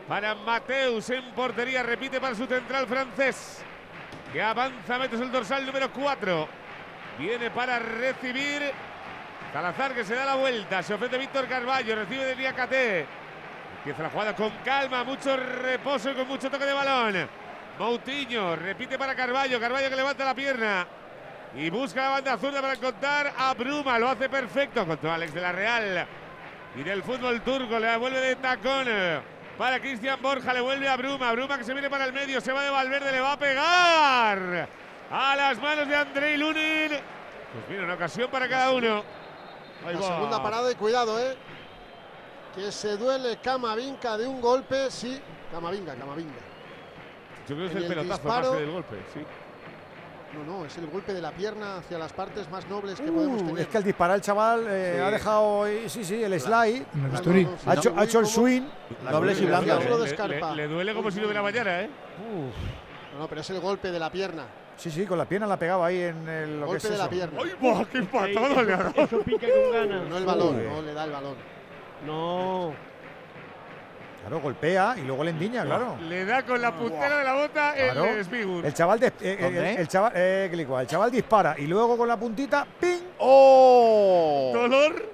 Para 0.09 0.35
Mateus 0.37 1.11
en 1.11 1.35
portería, 1.35 1.83
repite 1.83 2.19
para 2.19 2.35
su 2.35 2.47
central 2.47 2.87
francés. 2.87 3.63
Que 4.33 4.41
avanza, 4.41 4.97
metes 4.99 5.21
el 5.21 5.31
dorsal 5.31 5.67
número 5.67 5.93
4. 5.93 6.49
Viene 7.19 7.51
para 7.51 7.79
recibir. 7.79 8.73
Salazar 9.53 9.95
que 9.95 10.05
se 10.05 10.15
da 10.15 10.25
la 10.25 10.35
vuelta. 10.35 10.83
Se 10.83 10.95
ofrece 10.95 11.19
Víctor 11.19 11.49
Carballo. 11.49 11.97
Recibe 11.97 12.25
de 12.25 12.37
Niácate. 12.37 13.07
Empieza 13.79 14.03
la 14.03 14.11
jugada 14.11 14.35
con 14.35 14.51
calma, 14.65 15.05
mucho 15.05 15.37
reposo 15.37 16.11
y 16.11 16.15
con 16.15 16.27
mucho 16.27 16.51
toque 16.51 16.65
de 16.65 16.73
balón. 16.73 17.29
Moutinho 17.79 18.57
repite 18.57 18.99
para 18.99 19.15
Carballo. 19.15 19.61
Carballo 19.61 19.89
que 19.89 19.97
levanta 19.97 20.25
la 20.25 20.35
pierna. 20.35 20.87
Y 21.55 21.71
busca 21.71 22.03
la 22.03 22.09
banda 22.11 22.37
zurda 22.37 22.61
para 22.61 22.75
encontrar 22.75 23.33
a 23.39 23.55
Bruma. 23.55 23.99
Lo 23.99 24.09
hace 24.09 24.29
perfecto 24.29 24.85
contra 24.87 25.15
Alex 25.15 25.33
de 25.33 25.41
la 25.41 25.53
Real. 25.53 26.07
Y 26.75 26.83
del 26.83 27.03
fútbol 27.03 27.41
turco 27.43 27.79
le 27.79 27.87
devuelve 27.87 28.21
de 28.21 28.37
tacón. 28.37 28.87
Para 29.57 29.81
Cristian 29.81 30.21
Borja 30.21 30.53
le 30.53 30.61
vuelve 30.61 30.89
a 30.89 30.97
Bruma. 30.97 31.33
Bruma 31.33 31.57
que 31.57 31.65
se 31.65 31.73
viene 31.73 31.89
para 31.89 32.05
el 32.05 32.13
medio. 32.13 32.41
Se 32.41 32.53
va 32.53 32.63
de 32.63 32.71
Valverde. 32.71 33.13
Le 33.13 33.21
va 33.21 33.33
a 33.33 33.39
pegar. 33.39 34.69
A 35.11 35.37
las 35.37 35.59
manos 35.59 35.89
de 35.89 35.97
Andrei 35.97 36.37
Lunin. 36.37 36.89
Pues 36.89 37.69
mira, 37.71 37.85
una 37.85 37.95
ocasión 37.95 38.29
para 38.31 38.49
cada 38.49 38.73
uno. 38.73 39.05
Ahí 39.85 39.95
La 39.95 40.01
va. 40.01 40.07
segunda 40.07 40.43
parada 40.43 40.71
y 40.71 40.75
cuidado, 40.75 41.19
¿eh? 41.21 41.37
Que 42.55 42.73
se 42.73 42.97
duele 42.97 43.37
Camavinga 43.43 44.17
de 44.17 44.27
un 44.27 44.41
golpe. 44.41 44.91
Sí, 44.91 45.21
Camavinga, 45.53 45.95
Camavinga. 45.95 46.33
Yo 47.49 47.55
creo 47.55 47.59
que 47.69 47.73
es 47.73 47.77
el 47.77 47.83
el 47.85 47.89
pelotazo 47.89 48.23
disparo- 48.23 48.43
más 48.49 48.51
que 48.57 48.61
del 48.63 48.71
golpe, 48.71 48.97
sí. 49.13 49.21
No, 50.35 50.45
no, 50.59 50.65
es 50.67 50.77
el 50.77 50.87
golpe 50.89 51.15
de 51.15 51.23
la 51.23 51.31
pierna 51.31 51.79
hacia 51.79 51.99
las 51.99 52.13
partes 52.13 52.51
más 52.51 52.67
nobles 52.69 53.01
que 53.01 53.11
podemos 53.11 53.41
Uh, 53.43 53.47
tener. 53.47 53.61
es 53.63 53.69
que 53.69 53.77
al 53.79 53.85
disparar 53.85 54.17
el 54.17 54.23
chaval 54.23 54.67
eh, 54.69 54.93
Sí. 54.97 55.01
ha 55.01 55.11
dejado, 55.11 55.63
ahí- 55.65 55.89
sí, 55.89 56.05
sí, 56.05 56.23
el 56.23 56.39
slide. 56.41 56.85
Ha 57.67 57.75
hecho, 57.75 57.95
ha 57.97 58.05
hecho 58.05 58.21
el 58.21 58.27
swing. 58.27 58.63
Nobles 59.11 59.41
y 59.41 59.47
de 59.47 59.51
Le, 59.63 60.09
Scarpa. 60.09 60.51
le- 60.51 60.57
le 60.57 60.69
duele 60.69 60.95
como 60.95 61.11
si 61.11 61.19
no 61.21 61.25
hubiera 61.27 61.43
mañana, 61.43 61.81
¿eh? 61.83 61.91
No, 63.15 63.21
no, 63.21 63.29
pero 63.29 63.41
es 63.41 63.51
el 63.51 63.61
golpe 63.61 63.91
de 63.91 63.99
la 63.99 64.11
pierna. 64.11 64.45
Sí, 64.77 64.91
sí, 64.91 65.07
con 65.07 65.17
la 65.19 65.25
pierna 65.25 65.47
la 65.47 65.55
ha 65.55 65.59
pegado 65.59 65.83
ahí 65.85 66.01
en 66.03 66.29
el, 66.29 66.61
lo 66.61 66.71
que 66.71 66.77
es 66.77 66.83
golpe 66.83 66.97
de 66.97 67.03
la 67.03 67.09
pierna. 67.09 67.41
¡Ay, 67.43 67.51
buah, 67.61 67.85
qué 67.87 68.03
patada 68.03 68.63
le 68.63 68.73
ha 68.75 68.77
dado! 68.77 68.93
Eso 68.97 69.21
pica 69.21 69.47
con 69.49 69.73
ganas. 69.73 70.09
No 70.09 70.19
el 70.19 70.25
balón, 70.27 70.69
no 70.69 70.83
le 70.83 70.93
da 70.95 71.05
el 71.05 71.11
balón. 71.13 71.35
No. 72.07 72.75
Claro, 74.21 74.41
golpea 74.41 74.97
y 74.99 75.03
luego 75.03 75.23
le 75.25 75.31
endiña, 75.31 75.65
claro. 75.65 75.97
Le 76.09 76.25
da 76.25 76.43
con 76.45 76.61
la 76.61 76.73
puntera 76.77 77.19
de 77.19 77.25
la 77.25 77.35
bota 77.35 77.75
Claro. 77.75 78.05
el 78.07 78.25
Smigur. 78.25 78.67
El 78.67 78.75
chaval, 78.75 78.99
de- 79.01 79.13
eh, 79.21 79.37
el, 79.41 79.57
el 79.57 79.89
chaval, 79.89 80.13
eh, 80.17 80.51
el 80.53 80.87
chaval 80.87 81.11
dispara 81.13 81.55
y 81.57 81.67
luego 81.67 81.97
con 81.97 82.09
la 82.09 82.17
puntita, 82.19 82.67
¡ping! 82.81 83.03
¡Oh! 83.19 84.51
Dolor, 84.53 85.11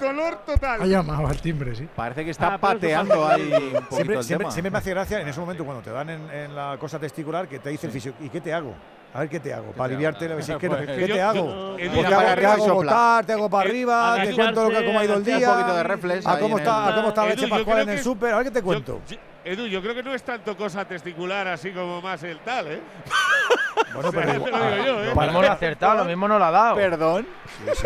dolor 0.00 0.36
total. 0.46 0.80
Ha 0.82 0.86
llamado 0.86 1.26
al 1.28 1.40
timbre, 1.42 1.74
sí. 1.76 1.86
Parece 1.94 2.24
que 2.24 2.30
está 2.30 2.54
Ah, 2.54 2.58
pateando 2.58 3.28
ahí 3.28 3.42
un 3.52 3.72
poquito 3.84 3.94
Siempre, 3.96 4.16
el 4.16 4.24
siempre, 4.24 4.44
tema. 4.44 4.50
siempre 4.50 4.70
me 4.70 4.78
hace 4.78 4.90
gracia 4.90 5.20
en 5.20 5.28
ese 5.28 5.40
momento 5.40 5.64
cuando 5.64 5.82
te 5.82 5.90
dan 5.90 6.08
en, 6.08 6.30
en 6.30 6.56
la 6.56 6.76
cosa 6.80 6.98
testicular 6.98 7.46
que 7.46 7.58
te 7.58 7.68
dice 7.68 7.86
el 7.86 7.92
fisio, 7.92 8.14
¿y 8.20 8.30
qué 8.30 8.40
te 8.40 8.52
hago? 8.54 8.74
A 9.14 9.20
ver 9.20 9.28
qué 9.28 9.38
te 9.38 9.54
hago, 9.54 9.70
para 9.70 9.84
aliviarte 9.84 10.28
la 10.28 10.34
vez 10.34 10.44
que 10.58 10.68
no, 10.68 10.76
Pues, 10.76 10.90
¿qué 10.90 11.06
yo- 11.06 11.14
te 11.14 11.22
hago? 11.22 11.34
yo- 11.46 11.70
Pues 11.76 11.82
Edu, 11.84 12.00
te 12.02 12.14
hago, 12.14 12.64
te 12.64 12.70
botar, 12.72 13.24
te 13.24 13.32
hago 13.32 13.48
para 13.48 13.68
arriba, 13.68 14.16
te 14.24 14.34
cuento 14.34 14.62
lo 14.64 14.70
que 14.70 14.76
ha 14.76 14.80
ido 14.82 14.90
el 14.90 14.96
agacharse, 14.98 15.36
día, 15.36 15.48
Un 15.50 15.54
poquito 15.54 15.76
de 15.76 15.82
reflex 15.84 16.26
a 16.26 16.38
cómo 16.40 16.58
está, 16.58 16.84
el- 16.88 16.92
a 16.92 16.96
cómo 16.96 17.08
está 17.10 17.22
la 17.22 17.28
leche 17.28 17.42
yo 17.42 17.48
pascual 17.48 17.80
en 17.82 17.88
el 17.90 18.02
súper, 18.02 18.34
a 18.34 18.36
ver 18.38 18.44
qué 18.46 18.50
te 18.50 18.58
Yo- 18.58 18.64
cuento. 18.64 19.00
yo- 19.08 19.16
Edu, 19.44 19.66
yo 19.66 19.82
creo 19.82 19.94
que 19.94 20.02
no 20.02 20.14
es 20.14 20.22
tanto 20.24 20.56
cosa 20.56 20.84
testicular 20.84 21.46
así 21.46 21.70
como 21.70 22.00
más 22.02 22.22
el 22.24 22.38
tal, 22.40 22.66
¿eh? 22.72 22.80
Bueno, 23.94 24.10
pero 24.12 24.32
lo 24.32 24.84
yo, 24.84 25.04
¿eh? 25.04 25.14
Mismo 25.14 25.32
no 25.32 25.48
ha 25.48 25.52
acertado, 25.52 25.94
lo 25.98 26.04
mismo 26.06 26.26
no 26.26 26.38
lo 26.38 26.44
ha 26.46 26.50
dado. 26.50 26.74
Perdón. 26.74 27.26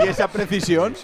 ¿Y 0.02 0.08
esa 0.08 0.28
precisión? 0.28 0.94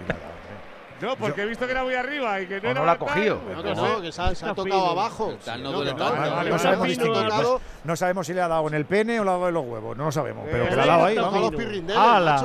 No, 1.05 1.16
porque 1.16 1.42
he 1.42 1.47
visto 1.47 1.66
que 1.66 1.73
era 1.73 1.84
muy 1.84 1.94
arriba 1.94 2.41
y 2.41 2.47
que 2.47 2.60
no 2.60 2.70
era 2.70 2.81
no 2.81 2.86
la 2.86 2.92
ha 2.92 2.99
cogido. 2.99 3.39
No, 3.49 3.57
no 3.57 3.62
que 3.62 3.74
no, 3.74 4.00
que 4.02 4.12
se 4.12 4.23
ha, 4.23 4.34
se 4.34 4.47
ha 4.47 4.55
tocado 4.55 4.91
abajo. 4.91 5.34
Tal 5.44 5.62
no 5.62 5.73
duele 5.73 5.91
tanto. 5.92 6.05
no, 6.05 6.10
Vale, 6.20 6.31
no, 6.31 6.36
vale, 6.36 6.50
no 6.50 6.57
vale. 6.57 6.62
sabemos 6.62 6.89
distinguir, 6.89 7.23
tocado. 7.24 7.52
pues, 7.58 7.62
no 7.84 7.97
sabemos 7.97 8.26
si 8.26 8.33
le 8.34 8.41
ha 8.41 8.49
dado 8.49 8.68
en 8.68 8.74
el 8.74 8.84
pene 8.86 9.20
o 9.20 9.24
le 9.24 9.31
ha 9.31 9.33
dado 9.34 9.49
en 9.49 9.55
los 9.55 9.65
huevos, 9.66 9.97
no 9.97 10.05
lo 10.07 10.12
sabemos, 10.12 10.44
pero 10.50 10.65
Eh, 10.65 10.68
que 10.68 10.76
le 10.76 10.83
ha 10.83 10.86
dado 10.86 11.05
ahí, 11.05 11.16
vamos. 11.16 11.52
¡Hala! 11.97 12.44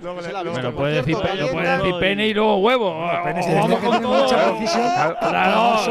Luego 0.00 0.22
se 0.22 0.32
la 0.32 0.42
visto, 0.44 0.72
puede 0.76 0.94
decir, 0.94 1.16
cierto, 1.16 1.52
puede 1.52 1.76
decir 1.78 1.94
pene 1.98 2.28
y 2.28 2.34
luego 2.34 2.58
huevo. 2.58 3.10
pene 3.24 3.40
O 3.40 3.54
vamos 3.60 3.80
con 3.80 4.02
todo. 4.02 4.26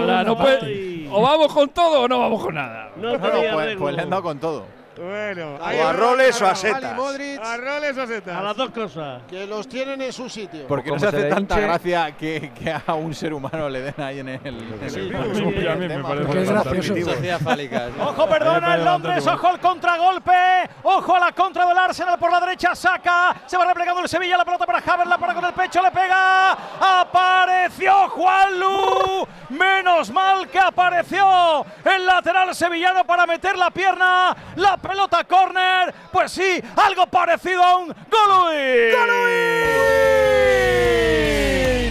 la- 0.05 0.23
no 0.23 0.37
puede- 0.37 1.07
o 1.11 1.21
vamos 1.21 1.53
con 1.53 1.69
todo 1.69 2.01
o 2.03 2.07
no 2.07 2.19
vamos 2.19 2.43
con 2.43 2.55
nada. 2.55 2.89
No 2.95 3.13
No, 3.13 3.19
pues, 3.19 3.75
pues 3.77 3.95
le 3.95 4.01
han 4.01 4.09
dado 4.09 4.23
con 4.23 4.39
todo. 4.39 4.76
Bueno, 4.97 5.55
O 5.55 5.87
a 5.87 5.93
roles 5.93 6.41
o 6.41 6.47
a 6.47 6.55
setas. 6.55 6.95
Modric. 6.95 7.39
A 7.43 7.57
roles 7.57 7.97
o 7.97 8.07
setas. 8.07 8.35
A 8.37 8.41
las 8.43 8.55
dos 8.57 8.71
cosas. 8.71 9.21
Que 9.29 9.45
los 9.45 9.67
tienen 9.67 10.01
en 10.01 10.11
su 10.13 10.27
sitio. 10.29 10.67
Porque 10.67 10.91
no 10.91 10.99
se 10.99 11.07
hace 11.07 11.23
tanta 11.29 11.55
hinche- 11.55 11.61
gracia 11.61 12.11
que, 12.17 12.51
que 12.53 12.75
a 12.85 12.93
un 12.93 13.13
ser 13.13 13.33
humano 13.33 13.69
le 13.69 13.81
den 13.81 13.95
ahí 13.97 14.19
en 14.19 14.29
el. 14.29 14.39
Sí, 14.89 15.09
a. 17.29 17.37
Ojo, 18.07 18.27
perdona 18.27 18.75
el 18.75 18.85
Londres, 18.85 19.25
ojo 19.27 19.49
el 19.51 19.59
contragolpe, 19.59 20.69
ojo 20.83 21.15
a 21.15 21.19
la 21.19 21.31
contra 21.31 21.65
del 21.67 21.77
Arsenal 21.77 22.17
por 22.17 22.31
la 22.31 22.39
derecha, 22.39 22.75
saca, 22.75 23.35
se 23.45 23.57
va 23.57 23.65
replegando 23.65 24.01
el 24.01 24.09
Sevilla, 24.09 24.37
la 24.37 24.45
pelota 24.45 24.65
para 24.65 24.79
Havertz, 24.79 25.09
la 25.09 25.17
para 25.17 25.33
con 25.33 25.45
el 25.45 25.53
pecho, 25.53 25.81
le 25.81 25.91
pega, 25.91 26.51
apareció 27.01 28.09
Juanlu, 28.09 29.27
menos 29.49 30.11
mal 30.11 30.47
que 30.49 30.59
apareció 30.59 31.65
el 31.83 32.05
lateral 32.05 32.53
sevillano 32.55 33.03
para 33.05 33.25
meter 33.25 33.57
la 33.57 33.69
pierna, 33.71 34.35
la 34.55 34.77
pelota 34.87 35.23
córner, 35.25 35.93
pues 36.11 36.31
sí, 36.31 36.61
algo 36.75 37.05
parecido 37.07 37.61
a 37.61 37.77
un 37.77 37.87
Golui. 37.87 38.91
¡Golui! 38.91 39.17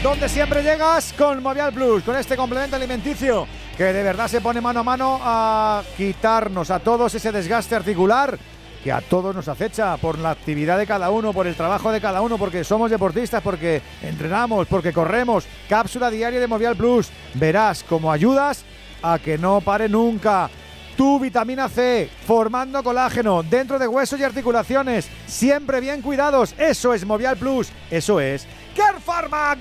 Donde 0.02 0.28
siempre 0.28 0.62
llegas 0.62 1.12
con 1.12 1.42
Movial 1.42 1.72
Plus, 1.72 2.02
con 2.02 2.16
este 2.16 2.36
complemento 2.36 2.76
alimenticio 2.76 3.46
que 3.76 3.92
de 3.92 4.02
verdad 4.02 4.28
se 4.28 4.40
pone 4.40 4.60
mano 4.60 4.80
a 4.80 4.82
mano 4.82 5.20
a 5.22 5.82
quitarnos 5.96 6.70
a 6.70 6.78
todos 6.78 7.14
ese 7.14 7.30
desgaste 7.30 7.74
articular 7.74 8.38
que 8.82 8.90
a 8.92 9.00
todos 9.00 9.34
nos 9.34 9.48
acecha 9.48 9.96
por 9.96 10.16
la 10.16 10.30
actividad 10.30 10.78
de 10.78 10.86
cada 10.86 11.10
uno, 11.10 11.32
por 11.32 11.46
el 11.46 11.56
trabajo 11.56 11.90
de 11.90 12.00
cada 12.00 12.22
uno, 12.22 12.38
porque 12.38 12.62
somos 12.62 12.88
deportistas, 12.88 13.42
porque 13.42 13.82
entrenamos, 14.00 14.68
porque 14.68 14.92
corremos. 14.92 15.44
Cápsula 15.68 16.08
diaria 16.08 16.38
de 16.38 16.46
Movial 16.46 16.76
Plus. 16.76 17.08
Verás 17.34 17.82
cómo 17.82 18.12
ayudas 18.12 18.64
a 19.02 19.18
que 19.18 19.38
no 19.38 19.60
pare 19.60 19.88
nunca. 19.88 20.48
Tu 20.96 21.20
vitamina 21.20 21.68
C, 21.68 22.08
formando 22.26 22.82
colágeno 22.82 23.42
dentro 23.42 23.78
de 23.78 23.86
huesos 23.86 24.18
y 24.18 24.24
articulaciones, 24.24 25.10
siempre 25.26 25.80
bien 25.80 26.00
cuidados. 26.00 26.54
Eso 26.58 26.94
es 26.94 27.04
Movial 27.04 27.36
Plus. 27.36 27.70
Eso 27.90 28.18
es 28.18 28.46
Care 28.74 28.98
Pharma. 29.00 29.56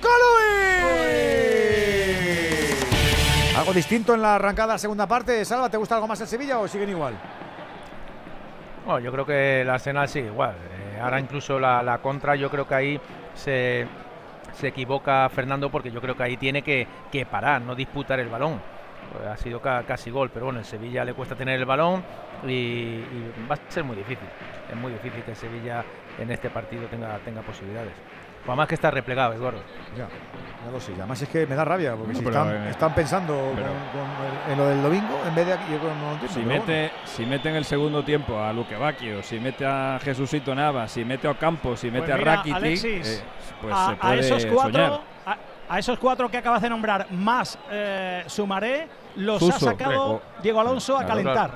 Algo 3.58 3.74
distinto 3.74 4.14
en 4.14 4.22
la 4.22 4.36
arrancada 4.36 4.78
segunda 4.78 5.08
parte. 5.08 5.44
Salva, 5.44 5.70
¿te 5.70 5.78
gusta 5.78 5.96
algo 5.96 6.08
más 6.08 6.22
el 6.22 6.28
Sevilla 6.28 6.60
o 6.60 6.68
siguen 6.68 6.90
igual? 6.90 7.16
Yo 9.04 9.12
creo 9.12 9.26
que 9.26 9.62
el 9.62 9.70
Arsenal 9.70 10.08
sí, 10.08 10.20
igual. 10.20 10.56
Eh, 10.96 11.00
ahora 11.02 11.20
incluso 11.20 11.60
la, 11.60 11.82
la 11.82 11.98
contra, 11.98 12.36
yo 12.36 12.50
creo 12.50 12.68
que 12.68 12.76
ahí 12.76 13.02
se, 13.34 13.88
se 14.54 14.68
equivoca 14.68 15.28
Fernando 15.30 15.70
porque 15.70 15.92
yo 15.92 16.00
creo 16.00 16.16
que 16.16 16.24
ahí 16.24 16.38
tiene 16.38 16.62
que, 16.62 16.88
que 17.12 17.26
parar, 17.26 17.62
no 17.62 17.76
disputar 17.76 18.20
el 18.20 18.30
balón. 18.30 18.62
Ha 19.32 19.38
sido 19.38 19.61
ca- 19.61 19.84
casi 19.84 20.10
gol, 20.11 20.30
pero 20.34 20.45
bueno, 20.45 20.60
en 20.60 20.66
Sevilla 20.66 21.03
le 21.06 21.14
cuesta 21.14 21.35
tener 21.35 21.60
el 21.60 21.66
balón 21.66 22.03
y, 22.45 22.52
y 22.52 23.34
va 23.50 23.56
a 23.56 23.72
ser 23.72 23.84
muy 23.84 23.95
difícil. 23.95 24.27
Es 24.69 24.76
muy 24.76 24.92
difícil 24.92 25.22
que 25.24 25.35
Sevilla 25.35 25.84
en 26.19 26.32
este 26.32 26.50
partido 26.50 26.88
tenga, 26.88 27.18
tenga 27.19 27.42
posibilidades. 27.42 27.94
Además 28.48 28.68
que 28.68 28.76
está 28.76 28.92
replegado, 28.92 29.34
Eduardo. 29.34 29.58
Ya, 29.98 30.08
ya 30.64 30.72
lo 30.72 30.80
sé. 30.80 30.92
y 30.92 30.95
Además 31.00 31.19
es 31.19 31.30
que 31.30 31.48
me 31.48 31.56
da 31.56 31.66
rabia 31.66 31.95
porque 31.95 32.14
No, 32.14 32.19
si 32.19 32.26
pero, 32.26 32.38
están, 32.44 32.56
eh, 32.68 32.69
están 32.69 32.94
pensando 32.94 33.34
con- 33.34 33.56
pero- 33.56 33.68
con 33.68 34.26
el- 34.48 34.52
en 34.52 34.58
lo 34.60 34.68
del 34.68 34.84
domingo 34.84 35.19
en 35.27 35.34
vez 35.34 35.48
de 35.48 35.53
aquí. 35.53 35.64
Yo 35.72 35.80
creo 35.80 35.90
que 35.92 35.95
no 36.00 36.06
lo 36.06 36.11
entiendo, 36.14 36.34
Si 36.35 36.42
mete, 36.45 36.92
si 37.06 37.26
mete 37.26 37.50
en 37.50 37.56
el 37.56 37.66
segundo 37.66 38.03
tiempo 38.03 38.40
a 38.40 38.53
Luque 38.53 38.76
Bacchio, 38.76 39.24
si 39.24 39.40
mete 39.40 39.66
a 39.66 39.98
Jesucito 40.00 40.53
Navas, 40.53 40.92
si 40.92 41.03
mete 41.03 41.27
a 41.27 41.32
Ocampo, 41.32 41.76
si 41.76 41.90
mete 41.90 42.06
Pues 42.11 42.14
a 42.22 42.24
Rakitic, 42.24 42.56
Alexis, 42.56 43.08
eh, 43.19 43.24
pues 43.61 43.74
a, 43.74 43.85
se 43.88 43.92
a 43.94 43.95
puede 43.98 44.19
esos 44.19 44.45
cuatro, 44.45 44.72
soñar. 44.85 45.00
a, 45.26 45.38
a 45.68 45.80
esos 45.80 45.98
cuatro 45.98 46.30
que 46.30 46.38
acabas 46.38 46.61
de 46.61 46.69
nombrar, 46.69 47.08
más 47.11 47.58
eh, 47.72 48.24
Sumaré, 48.27 48.88
los 49.18 49.42
ha 49.50 49.60
sacado 49.60 49.92
Reco. 50.19 50.22
Diego 50.44 50.60
Alonso 50.60 50.95
a 50.98 51.06
Claro, 51.06 51.10
calentar. 51.24 51.52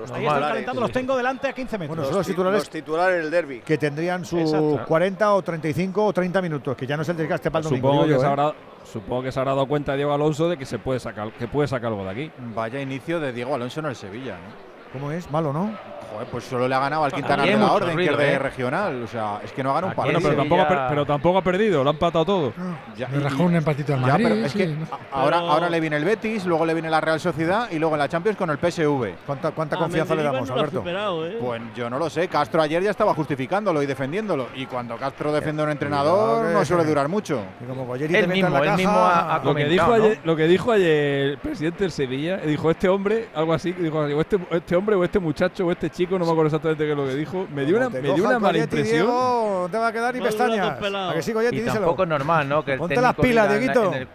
los 0.00 0.10
Ahí 0.10 0.26
están 0.26 0.40
calentando, 0.42 0.80
los 0.80 0.92
tengo 0.92 1.16
delante 1.16 1.48
a 1.48 1.52
15 1.52 1.78
metros. 1.78 1.96
Bueno, 1.96 2.08
son 2.08 2.18
los 2.18 2.26
ti- 2.26 2.32
titulares 2.32 2.60
los 2.60 2.70
titulares 2.70 3.22
del 3.22 3.30
derby. 3.30 3.60
que 3.60 3.78
tendrían 3.78 4.24
sus 4.24 4.40
Exacto. 4.40 4.84
40 4.86 5.34
o 5.34 5.42
35 5.42 6.04
o 6.06 6.12
30 6.12 6.42
minutos, 6.42 6.76
que 6.76 6.86
ya 6.86 6.96
no 6.96 7.02
es 7.02 7.08
el 7.08 7.16
desgaste 7.16 7.50
para 7.50 7.60
el 7.60 7.64
domingo. 7.64 7.88
Supongo 7.88 8.04
que, 8.06 8.10
yo, 8.10 8.18
se 8.20 8.26
¿eh? 8.26 8.28
habrá, 8.28 8.52
supongo 8.84 9.22
que 9.22 9.32
se 9.32 9.38
habrá 9.40 9.54
dado 9.54 9.66
cuenta 9.66 9.94
Diego 9.94 10.12
Alonso 10.12 10.48
de 10.48 10.56
que 10.56 10.66
se 10.66 10.78
puede 10.78 11.00
sacar, 11.00 11.32
que 11.32 11.48
puede 11.48 11.68
sacar 11.68 11.88
algo 11.90 12.04
de 12.04 12.10
aquí. 12.10 12.32
Vaya 12.54 12.80
inicio 12.80 13.18
de 13.20 13.32
Diego 13.32 13.54
Alonso 13.54 13.80
en 13.80 13.86
el 13.86 13.96
Sevilla. 13.96 14.34
¿no? 14.36 14.71
¿Cómo 14.92 15.10
es? 15.10 15.30
Malo, 15.30 15.52
¿no? 15.52 15.70
Joder, 16.12 16.28
pues 16.28 16.44
solo 16.44 16.68
le 16.68 16.74
ha 16.74 16.78
ganado 16.78 17.04
al 17.04 17.12
Quintana 17.12 17.42
de 17.44 17.56
la 17.56 17.72
Orden, 17.72 17.94
ruido, 17.94 18.18
que 18.18 18.22
es 18.24 18.28
de 18.28 18.34
¿eh? 18.34 18.38
regional. 18.38 19.02
O 19.02 19.06
sea, 19.06 19.40
es 19.42 19.50
que 19.52 19.62
no 19.62 19.70
ha 19.70 19.74
ganado 19.80 19.92
un 19.92 19.96
partido. 19.96 20.20
Bueno, 20.20 20.28
pero 20.28 20.42
tampoco, 20.42 20.60
ha 20.62 20.68
per- 20.68 20.88
pero 20.90 21.06
tampoco 21.06 21.38
ha 21.38 21.42
perdido, 21.42 21.82
lo 21.82 21.88
ha 21.88 21.92
empatado 21.94 22.24
todo. 22.26 22.52
Ya, 22.98 23.08
Le 23.08 23.16
y- 23.16 23.20
rajó 23.20 23.44
un 23.44 23.54
empatito 23.56 23.94
al 23.94 24.00
ya, 24.00 24.06
Madrid. 24.08 24.24
pero 24.28 24.34
es 24.44 24.52
sí, 24.52 24.58
que 24.58 24.66
¿no? 24.66 24.84
a- 24.92 25.20
ahora, 25.22 25.38
Pero- 25.38 25.50
ahora 25.52 25.70
le 25.70 25.80
viene 25.80 25.96
el 25.96 26.04
Betis, 26.04 26.44
luego 26.44 26.66
le 26.66 26.74
viene 26.74 26.90
la 26.90 27.00
Real 27.00 27.18
Sociedad 27.18 27.70
y 27.70 27.78
luego 27.78 27.94
en 27.94 28.00
la 28.00 28.08
Champions 28.10 28.36
con 28.36 28.50
el 28.50 28.58
PSV. 28.58 29.14
¿Cuánta, 29.24 29.52
cuánta 29.52 29.76
A 29.76 29.78
confianza 29.78 30.14
le 30.14 30.22
damos, 30.22 30.46
no 30.50 30.54
Alberto? 30.54 30.78
superado, 30.80 31.26
¿eh? 31.26 31.38
Pues 31.40 31.62
yo 31.74 31.88
no 31.88 31.98
lo 31.98 32.10
sé. 32.10 32.28
Castro 32.28 32.60
ayer 32.60 32.82
ya 32.82 32.90
estaba 32.90 33.14
justificándolo 33.14 33.82
y 33.82 33.86
defendiéndolo. 33.86 34.48
Y 34.54 34.66
cuando 34.66 34.96
Castro 34.98 35.32
defiende 35.32 35.62
a 35.62 35.64
un 35.64 35.70
entrenador, 35.70 36.44
no 36.52 36.62
suele 36.66 36.84
durar 36.84 37.08
mucho. 37.08 37.40
Y 37.58 37.64
como 37.64 37.86
Boyeri 37.86 38.14
Él 38.16 38.20
te 38.20 38.26
meta 38.26 38.38
en 38.38 38.42
mismo, 38.52 38.58
la 38.58 38.70
él 38.72 38.76
mismo 38.76 38.92
caja, 38.92 39.20
ha- 39.20 39.34
ha 39.36 39.44
Lo 39.44 39.54
que, 39.54 39.64
dijo 39.64 39.86
¿no? 39.86 39.94
ayer, 39.94 40.18
lo 40.24 40.36
que 40.36 40.46
dijo 40.46 40.72
ayer 40.72 41.30
el 41.30 41.38
presidente 41.38 41.84
del 41.84 41.90
Sevilla, 41.92 42.36
dijo 42.36 42.70
este 42.70 42.90
hombre, 42.90 43.30
algo 43.34 43.54
así, 43.54 43.72
dijo 43.72 44.06
este, 44.20 44.38
este 44.50 44.76
hombre 44.76 44.81
o 44.96 45.04
este 45.04 45.18
muchacho 45.18 45.66
o 45.66 45.72
este 45.72 45.90
chico, 45.90 46.18
no 46.18 46.24
me 46.24 46.30
acuerdo 46.30 46.46
exactamente 46.46 46.84
qué 46.84 46.90
es 46.92 46.96
lo 46.96 47.06
que 47.06 47.14
dijo, 47.14 47.46
me 47.54 47.64
dio 47.64 47.76
como 47.76 47.88
una, 47.88 48.00
me 48.00 48.14
dio 48.14 48.24
una 48.24 48.38
mala 48.38 48.58
impresión. 48.58 49.02
Diego, 49.06 49.60
no 49.64 49.68
te 49.70 49.78
va 49.78 49.88
a 49.88 49.92
quedar 49.92 50.14
ni 50.14 50.20
pestañas. 50.20 50.78
¿A 50.82 51.14
que 51.14 51.22
sí, 51.22 51.32
Goyetti? 51.32 51.56
Y 51.56 51.60
Díselo. 51.60 51.80
tampoco 51.80 52.02
es 52.02 52.08
normal, 52.08 52.48
¿no? 52.48 52.64
Que 52.64 52.72
el 52.74 52.78
Ponte 52.78 53.00
las 53.00 53.14
pilas, 53.14 53.48
Dieguito. 53.50 53.92
En 53.92 53.94
el, 54.02 54.08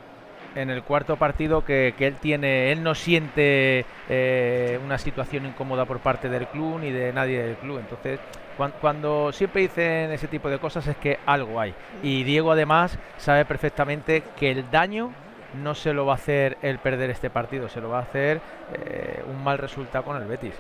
en 0.56 0.70
el 0.72 0.84
cuarto 0.84 1.18
partido 1.18 1.64
que, 1.64 1.94
que 1.98 2.08
él 2.08 2.16
tiene, 2.16 2.72
él 2.72 2.82
no 2.82 2.96
siente 2.96 3.86
eh, 4.10 4.80
una 4.84 4.98
situación 4.98 5.46
incómoda 5.46 5.86
por 5.86 6.00
parte 6.00 6.30
del 6.30 6.48
club 6.48 6.80
ni 6.80 6.92
de 6.92 7.14
nadie 7.14 7.44
del 7.44 7.56
club. 7.58 7.78
Entonces, 7.80 8.20
cuan- 8.58 8.74
cuando, 8.82 9.32
siempre 9.32 9.62
dicen 9.62 10.12
ese 10.12 10.28
tipo 10.28 10.50
de 10.50 10.58
cosas 10.58 10.88
es 10.88 10.98
que 10.98 11.20
algo 11.28 11.60
hay. 11.60 11.76
Y 12.02 12.24
Diego 12.24 12.52
además 12.52 12.98
sabe 13.18 13.46
perfectamente 13.46 14.24
que 14.40 14.50
el 14.52 14.72
daño 14.72 15.12
no 15.53 15.76
se 15.76 15.93
lo 15.93 16.06
va 16.06 16.14
a 16.14 16.16
hacer 16.16 16.58
el 16.61 16.80
perder 16.80 17.09
este 17.09 17.30
partido, 17.30 17.69
se 17.69 17.82
lo 17.82 17.90
va 17.90 18.00
a 18.00 18.01
hacer 18.01 18.42
eh, 18.74 19.24
un 19.27 19.43
mal 19.43 19.58
resultado 19.58 20.03
con 20.03 20.17
el 20.17 20.27
Betis. 20.27 20.53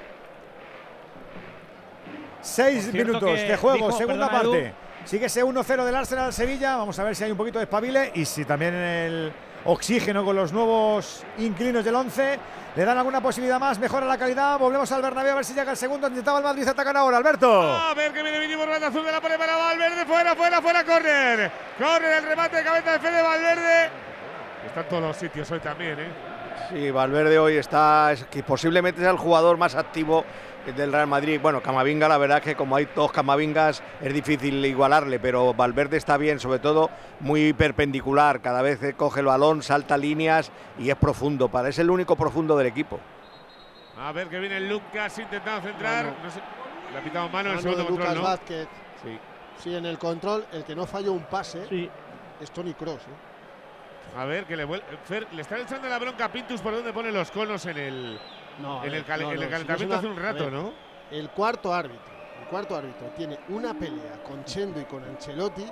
Seis 2.41 2.93
minutos 2.93 3.39
de 3.39 3.57
juego, 3.57 3.87
dijo, 3.87 3.97
segunda 3.97 4.29
perdona, 4.29 4.41
parte. 4.41 4.73
Sigue 5.05 5.25
ese 5.25 5.43
1-0 5.43 5.85
del 5.85 5.95
Arsenal 5.95 6.25
al 6.25 6.33
Sevilla. 6.33 6.77
Vamos 6.77 6.97
a 6.99 7.03
ver 7.03 7.15
si 7.15 7.23
hay 7.23 7.31
un 7.31 7.37
poquito 7.37 7.59
de 7.59 7.63
espabile 7.63 8.11
y 8.13 8.25
si 8.25 8.45
también 8.45 8.73
el 8.73 9.33
oxígeno 9.65 10.23
con 10.23 10.35
los 10.35 10.53
nuevos 10.53 11.23
inquilinos 11.37 11.83
del 11.83 11.95
11. 11.95 12.39
¿Le 12.75 12.85
dan 12.85 12.97
alguna 12.97 13.21
posibilidad 13.21 13.59
más? 13.59 13.79
¿Mejora 13.79 14.05
la 14.05 14.17
calidad? 14.17 14.59
Volvemos 14.59 14.91
al 14.91 15.01
Bernabéu 15.01 15.31
a 15.31 15.35
ver 15.35 15.45
si 15.45 15.53
llega 15.53 15.71
el 15.71 15.77
segundo. 15.77 16.07
Intentaba 16.07 16.39
el 16.39 16.43
Madrid 16.43 16.67
atacar 16.67 16.95
ahora, 16.95 17.17
Alberto. 17.17 17.61
A 17.61 17.93
ver 17.93 18.13
que 18.13 18.21
viene 18.21 18.55
banda 18.55 18.87
azul 18.87 19.03
de 19.03 19.11
la 19.11 19.19
pared 19.19 19.37
para 19.37 19.55
Valverde. 19.55 20.05
Fuera, 20.05 20.35
fuera, 20.35 20.61
fuera, 20.61 20.83
córner. 20.83 21.51
Córner, 21.77 22.11
el 22.17 22.23
remate 22.23 22.57
de 22.57 22.63
cabeza 22.63 22.91
de 22.93 22.99
Fede 22.99 23.21
Valverde. 23.21 24.06
Está 24.67 24.81
en 24.81 24.87
todos 24.89 25.03
los 25.03 25.17
sitios 25.17 25.49
hoy 25.51 25.59
también, 25.59 25.99
¿eh? 25.99 26.07
Sí, 26.69 26.91
Valverde 26.91 27.39
hoy 27.39 27.55
está, 27.55 28.11
es 28.11 28.25
que 28.25 28.43
posiblemente 28.43 28.99
sea 28.99 29.11
el 29.11 29.17
jugador 29.17 29.57
más 29.57 29.75
activo 29.75 30.25
del 30.75 30.91
Real 30.91 31.07
Madrid. 31.07 31.39
Bueno, 31.41 31.61
Camavinga, 31.61 32.09
la 32.09 32.17
verdad 32.17 32.41
que 32.41 32.55
como 32.55 32.75
hay 32.75 32.89
dos 32.93 33.11
Camavingas 33.11 33.81
es 34.01 34.13
difícil 34.13 34.65
igualarle, 34.65 35.19
pero 35.19 35.53
Valverde 35.53 35.95
está 35.95 36.17
bien, 36.17 36.39
sobre 36.39 36.59
todo 36.59 36.89
muy 37.21 37.53
perpendicular. 37.53 38.41
Cada 38.41 38.61
vez 38.61 38.79
coge 38.97 39.21
el 39.21 39.27
balón, 39.27 39.63
salta 39.63 39.97
líneas 39.97 40.51
y 40.77 40.89
es 40.89 40.95
profundo. 40.97 41.47
Para 41.47 41.69
es 41.69 41.79
el 41.79 41.89
único 41.89 42.17
profundo 42.17 42.57
del 42.57 42.67
equipo. 42.67 42.99
A 43.97 44.11
ver 44.11 44.27
que 44.27 44.39
viene 44.39 44.59
Lucas 44.59 45.17
intentando 45.17 45.61
centrar. 45.61 46.05
Mano. 46.05 46.17
No 46.23 46.29
sé, 46.29 46.41
le 46.91 46.97
ha 46.97 47.01
pitado 47.01 47.29
mano, 47.29 47.49
el 47.49 47.55
Mano 47.55 47.61
segundo 47.61 47.83
de 47.83 47.87
control, 47.87 48.07
Lucas 48.09 48.21
¿no? 48.21 48.29
Vázquez. 48.29 48.67
Sí. 49.03 49.19
Sí, 49.57 49.75
en 49.75 49.85
el 49.85 49.97
control, 49.97 50.45
el 50.51 50.63
que 50.65 50.75
no 50.75 50.85
falló 50.85 51.13
un 51.13 51.23
pase 51.23 51.89
es 52.41 52.51
Tony 52.51 52.73
Cross. 52.73 53.01
A 54.15 54.25
ver, 54.25 54.45
que 54.45 54.55
le. 54.55 54.67
Fer, 55.03 55.27
le 55.33 55.41
están 55.41 55.61
echando 55.61 55.87
la 55.87 55.99
bronca 55.99 56.25
a 56.25 56.31
Pintus 56.31 56.61
por 56.61 56.73
donde 56.73 56.93
pone 56.93 57.11
los 57.11 57.31
conos 57.31 57.65
en 57.65 57.77
el, 57.77 58.19
No, 58.61 58.83
en 58.83 58.91
ver, 58.91 59.05
el, 59.09 59.21
no, 59.21 59.31
en 59.31 59.49
calentamiento 59.49 59.87
no 59.87 59.95
hace 59.95 60.07
un 60.07 60.17
rato, 60.17 60.43
ver, 60.45 60.53
¿no? 60.53 60.73
El 61.11 61.29
cuarto 61.29 61.73
árbitro, 61.73 62.11
el 62.41 62.47
cuarto 62.47 62.75
árbitro 62.75 63.07
tiene 63.15 63.39
una 63.49 63.73
pelea 63.73 64.23
con 64.23 64.43
Chendo 64.43 64.81
y 64.81 64.85
con 64.85 65.03
Ancelotti 65.03 65.65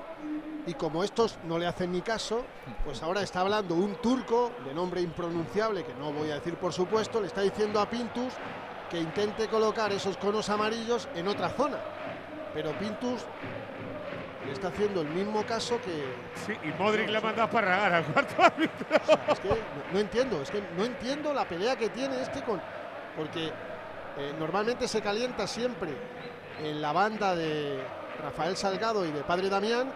y 0.67 0.73
como 0.73 1.03
estos 1.03 1.37
no 1.43 1.59
le 1.59 1.67
hacen 1.67 1.91
ni 1.91 2.01
caso, 2.01 2.43
pues 2.83 3.03
ahora 3.03 3.21
está 3.21 3.41
hablando 3.41 3.75
un 3.75 3.95
turco 3.95 4.51
de 4.65 4.73
nombre 4.73 5.01
impronunciable 5.01 5.83
que 5.83 5.93
no 5.93 6.11
voy 6.11 6.31
a 6.31 6.35
decir 6.35 6.55
por 6.55 6.73
supuesto, 6.73 7.21
le 7.21 7.27
está 7.27 7.41
diciendo 7.41 7.79
a 7.79 7.89
Pintus 7.89 8.33
que 8.89 8.99
intente 8.99 9.47
colocar 9.47 9.91
esos 9.91 10.17
conos 10.17 10.49
amarillos 10.49 11.07
en 11.15 11.27
otra 11.27 11.49
zona. 11.49 11.77
Pero 12.53 12.71
Pintus 12.79 13.25
le 14.45 14.51
está 14.53 14.67
haciendo 14.69 15.01
el 15.01 15.09
mismo 15.09 15.43
caso 15.45 15.79
que 15.81 16.03
Sí, 16.45 16.53
y 16.63 16.81
Modric 16.81 17.09
le 17.09 17.17
ha 17.17 17.21
mandado 17.21 17.49
para 17.49 17.67
ragar 17.67 17.93
al 17.93 18.03
cuarto 18.05 18.41
árbitro. 18.41 18.87
es 19.29 19.39
que 19.39 19.49
no, 19.49 19.55
no 19.93 19.99
entiendo, 19.99 20.41
es 20.41 20.51
que 20.51 20.61
no 20.77 20.85
entiendo 20.85 21.33
la 21.33 21.45
pelea 21.45 21.75
que 21.75 21.89
tiene 21.89 22.21
este 22.21 22.41
con. 22.43 22.61
Porque 23.15 23.47
eh, 23.47 24.33
normalmente 24.39 24.87
se 24.87 25.01
calienta 25.01 25.47
siempre 25.47 25.91
en 26.63 26.81
la 26.81 26.91
banda 26.91 27.35
de 27.35 27.79
Rafael 28.21 28.55
Salgado 28.55 29.05
y 29.05 29.11
de 29.11 29.21
Padre 29.23 29.49
Damián, 29.49 29.91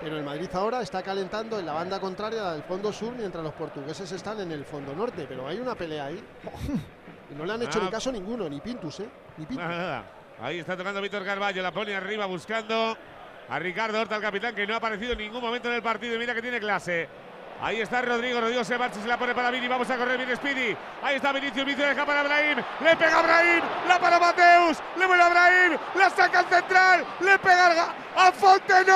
pero 0.00 0.16
el 0.16 0.22
Madrid 0.24 0.48
ahora 0.52 0.80
está 0.80 1.02
calentando 1.02 1.58
en 1.58 1.66
la 1.66 1.72
banda 1.72 1.98
contraria 1.98 2.42
la 2.42 2.52
del 2.52 2.62
fondo 2.62 2.92
sur, 2.92 3.12
mientras 3.16 3.42
los 3.42 3.52
portugueses 3.54 4.10
están 4.12 4.40
en 4.40 4.52
el 4.52 4.64
fondo 4.64 4.94
norte. 4.94 5.26
Pero 5.28 5.48
hay 5.48 5.58
una 5.58 5.74
pelea 5.74 6.06
ahí. 6.06 6.22
Y 7.30 7.34
no 7.34 7.44
le 7.44 7.52
han 7.52 7.62
hecho 7.62 7.78
Ah. 7.80 7.84
ni 7.84 7.90
caso 7.90 8.10
ninguno, 8.12 8.48
ni 8.48 8.60
Pintus, 8.60 9.00
¿eh? 9.00 9.08
Ni 9.36 9.44
Pintus. 9.46 9.66
Nada, 9.66 9.76
nada. 9.78 10.04
Ahí 10.40 10.60
está 10.60 10.76
tocando 10.76 11.00
Víctor 11.00 11.24
Carballo, 11.24 11.60
la 11.62 11.72
pone 11.72 11.94
arriba 11.96 12.26
buscando 12.26 12.96
a 13.48 13.58
Ricardo 13.58 14.00
Horta, 14.00 14.16
el 14.16 14.22
capitán, 14.22 14.54
que 14.54 14.66
no 14.66 14.74
ha 14.74 14.76
aparecido 14.76 15.12
en 15.12 15.18
ningún 15.18 15.40
momento 15.40 15.68
en 15.68 15.74
el 15.76 15.82
partido. 15.82 16.18
Mira 16.18 16.34
que 16.34 16.42
tiene 16.42 16.60
clase. 16.60 17.08
Ahí 17.60 17.80
está 17.80 18.02
Rodrigo, 18.02 18.40
Rodrigo 18.40 18.62
se 18.62 18.78
marcha, 18.78 19.00
se 19.00 19.08
la 19.08 19.18
pone 19.18 19.34
para 19.34 19.50
Vini, 19.50 19.66
vamos 19.66 19.90
a 19.90 19.96
correr, 19.96 20.16
viene 20.16 20.36
Speedy. 20.36 20.76
Ahí 21.02 21.16
está 21.16 21.32
Vinicius, 21.32 21.66
Vinicius 21.66 21.88
deja 21.88 22.06
para 22.06 22.22
Brahim, 22.22 22.58
le 22.80 22.94
pega 22.94 23.18
a 23.18 23.22
Brahim, 23.22 23.64
la 23.88 23.98
para 23.98 24.20
Mateus, 24.20 24.78
le 24.96 25.06
vuelve 25.06 25.24
a 25.24 25.28
Brahim, 25.28 25.76
la 25.96 26.08
saca 26.08 26.38
al 26.38 26.46
central, 26.46 27.04
le 27.18 27.36
pega 27.40 27.92
a 28.14 28.30
Fonte, 28.30 28.84
¡no! 28.86 28.94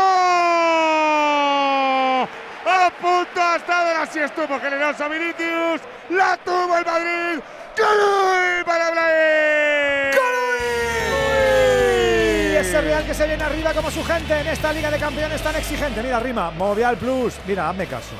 A 2.64 2.88
punto 3.00 3.42
ha 3.42 3.56
estado, 3.56 4.00
así 4.00 4.20
estuvo 4.20 4.60
generoso 4.60 5.08
Vinicius, 5.08 5.80
la 6.10 6.36
tuvo 6.36 6.78
el 6.78 6.84
Madrid, 6.84 7.40
¡Gol 7.76 8.64
para 8.64 8.90
Brahim! 8.92 10.12
Real 10.12 10.51
se 13.14 13.26
viene 13.26 13.44
arriba 13.44 13.74
como 13.74 13.90
su 13.90 14.02
gente 14.04 14.40
en 14.40 14.46
esta 14.46 14.72
Liga 14.72 14.90
de 14.90 14.98
Campeones 14.98 15.42
tan 15.42 15.54
exigente. 15.56 16.02
Mira, 16.02 16.18
Rima, 16.18 16.50
Movial 16.50 16.96
Plus. 16.96 17.34
Mira, 17.46 17.68
hazme 17.68 17.86
caso. 17.86 18.14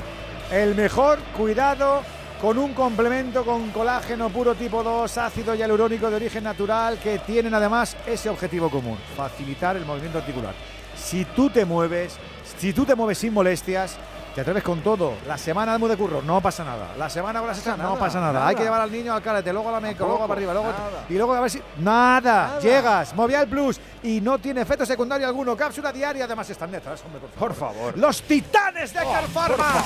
El 0.51 0.75
mejor 0.75 1.19
cuidado 1.37 2.03
con 2.41 2.59
un 2.59 2.75
complemento 2.75 3.43
con 3.45 3.71
colágeno 3.71 4.29
puro 4.29 4.55
tipo 4.55 4.83
2, 4.83 5.17
ácido 5.19 5.55
hialurónico 5.55 6.11
de 6.11 6.17
origen 6.17 6.45
natural, 6.45 6.99
que 6.99 7.21
tienen 7.21 7.55
además 7.55 7.97
ese 8.07 8.29
objetivo 8.29 8.69
común, 8.69 8.99
facilitar 9.17 9.77
el 9.77 9.87
movimiento 9.87 10.19
articular. 10.19 10.53
Si 10.95 11.25
tú 11.25 11.49
te 11.49 11.65
mueves, 11.65 12.17
si 12.59 12.75
tú 12.75 12.85
te 12.85 12.95
mueves 12.95 13.17
sin 13.19 13.33
molestias, 13.33 13.97
te 14.35 14.41
atreves 14.41 14.63
con 14.63 14.81
todo. 14.81 15.15
La 15.27 15.37
semana 15.37 15.77
de 15.79 15.89
de 15.89 15.97
curro, 15.97 16.23
no 16.23 16.41
pasa 16.41 16.65
nada. 16.65 16.95
La 16.97 17.11
semana 17.11 17.41
con 17.41 17.49
la 17.49 17.55
sesión, 17.55 17.77
no 17.77 17.85
nada, 17.85 17.99
pasa 17.99 18.21
nada. 18.21 18.33
nada. 18.33 18.47
Hay 18.49 18.55
que 18.55 18.63
llevar 18.63 18.81
al 18.81 18.91
niño 18.91 19.13
al 19.13 19.21
carete, 19.23 19.53
luego 19.53 19.69
a 19.69 19.73
la 19.73 19.81
meco, 19.81 20.05
luego 20.07 20.27
para 20.27 20.35
arriba, 20.39 20.53
luego 20.53 20.69
nada. 20.69 21.05
y 21.09 21.15
luego 21.15 21.35
a 21.35 21.41
ver 21.41 21.51
si 21.51 21.61
nada, 21.79 22.59
llegas, 22.61 23.15
Movial 23.15 23.47
Plus 23.49 23.81
y 24.03 24.21
no 24.21 24.39
tiene 24.39 24.63
efecto 24.63 24.87
secundario 24.87 25.27
alguno, 25.27 25.57
cápsula 25.57 25.93
diaria, 25.93 26.25
además 26.25 26.49
están 26.51 26.71
netas, 26.71 27.03
hombre, 27.05 27.21
por 27.39 27.53
favor. 27.55 27.99
Los 27.99 28.23
titanes 28.23 28.93
de 28.95 29.01
Carpharma. 29.01 29.83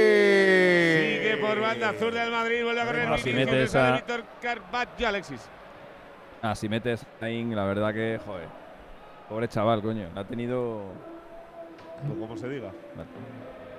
Sigue 0.00 1.36
por 1.40 1.60
banda 1.60 1.90
azul 1.90 2.12
del 2.12 2.30
Madrid, 2.30 2.62
vuelve 2.64 2.80
a 2.80 2.86
correr 2.86 3.06
Ahora 3.08 3.18
si 3.22 3.32
metes 3.32 3.74
a- 3.74 3.92
Víctor 3.92 4.24
Carvalho, 4.40 5.08
Alexis. 5.08 5.40
Ah, 6.42 6.54
si 6.54 6.68
metes 6.68 7.04
a 7.20 7.28
In, 7.28 7.54
la 7.54 7.64
verdad 7.64 7.92
que, 7.92 8.18
joder. 8.24 8.48
Pobre 9.28 9.48
chaval, 9.48 9.82
coño. 9.82 10.08
Ha 10.16 10.24
tenido. 10.24 10.82
Como 12.08 12.36
se 12.36 12.48
diga. 12.48 12.70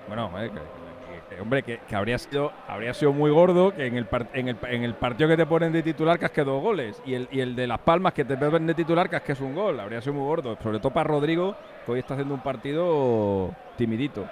Bueno, 0.08 0.32
eh, 0.40 0.50
que, 0.50 0.56
que- 0.60 1.36
que, 1.36 1.42
hombre, 1.42 1.64
que, 1.64 1.80
que 1.88 1.96
habría 1.96 2.18
sido 2.18 2.52
habría 2.68 2.94
sido 2.94 3.14
muy 3.14 3.32
gordo 3.32 3.74
que 3.74 3.86
en 3.86 3.96
el, 3.98 4.06
par- 4.06 4.28
en, 4.34 4.48
el, 4.50 4.58
en 4.64 4.84
el 4.84 4.96
partido 4.96 5.30
que 5.30 5.38
te 5.38 5.46
ponen 5.46 5.72
de 5.72 5.82
titular 5.84 6.20
casque 6.20 6.44
dos 6.44 6.62
goles 6.62 7.02
y 7.06 7.14
el, 7.14 7.28
y 7.32 7.40
el 7.42 7.56
de 7.56 7.68
Las 7.68 7.80
Palmas 7.80 8.14
que 8.14 8.26
te 8.26 8.36
ponen 8.38 8.68
de 8.68 8.74
titular 8.74 9.10
casques 9.10 9.40
un 9.42 9.56
gol. 9.56 9.80
Habría 9.80 10.02
sido 10.02 10.14
muy 10.14 10.26
gordo. 10.26 10.58
Sobre 10.62 10.80
todo 10.80 10.92
para 10.92 11.06
Rodrigo, 11.08 11.56
que 11.86 11.92
hoy 11.92 12.00
está 12.00 12.14
haciendo 12.16 12.34
un 12.34 12.42
partido 12.42 13.54
timidito. 13.78 14.26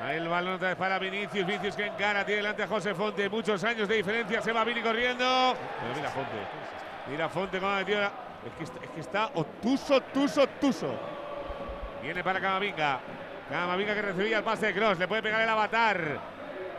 Ahí 0.00 0.16
el 0.18 0.28
balón 0.28 0.54
otra 0.54 0.68
vez 0.68 0.76
para 0.76 0.98
Vinicius, 0.98 1.46
Vinicius 1.46 1.76
que 1.76 1.86
encara, 1.86 2.24
tiene 2.26 2.38
delante 2.42 2.62
a 2.64 2.66
José 2.66 2.94
Fonte, 2.94 3.28
muchos 3.28 3.62
años 3.64 3.88
de 3.88 3.96
diferencia, 3.96 4.42
se 4.42 4.52
va 4.52 4.62
Vini 4.64 4.82
corriendo. 4.82 5.24
Pero 5.80 5.94
mira 5.96 6.10
Fonte, 6.10 6.30
mira 7.10 7.28
Fonte 7.28 7.58
cómo 7.58 7.72
ha 7.72 7.76
metido 7.78 8.00
la- 8.00 8.12
Es 8.44 8.52
que, 8.58 8.64
está- 8.64 8.84
es 8.84 8.90
que 8.90 9.00
está 9.00 9.26
obtuso, 9.34 10.00
tuso, 10.12 10.42
obtuso. 10.42 10.88
Viene 12.04 12.22
para 12.22 12.38
Camavinga. 12.38 13.00
Camavinga 13.48 13.94
que 13.94 14.02
recibía 14.02 14.38
el 14.38 14.44
pase 14.44 14.66
de 14.66 14.74
Cross, 14.74 14.98
le 14.98 15.08
puede 15.08 15.22
pegar 15.22 15.40
el 15.40 15.48
avatar. 15.48 16.20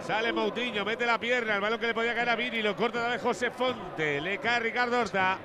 Sale 0.01 0.31
Moutinho, 0.31 0.85
mete 0.85 1.03
la 1.05 1.17
pierna, 1.17 1.55
el 1.55 1.61
balón 1.61 1.79
que 1.79 1.87
le 1.87 1.95
podía 1.95 2.13
caer 2.13 2.29
a 2.29 2.35
Vini, 2.35 2.61
lo 2.61 2.75
corta 2.75 2.99
otra 2.99 3.11
vez 3.11 3.21
José 3.21 3.49
Fonte, 3.49 4.21
le 4.21 4.37
cae 4.37 4.59
Ricardo 4.59 4.99
Horta. 4.99 5.37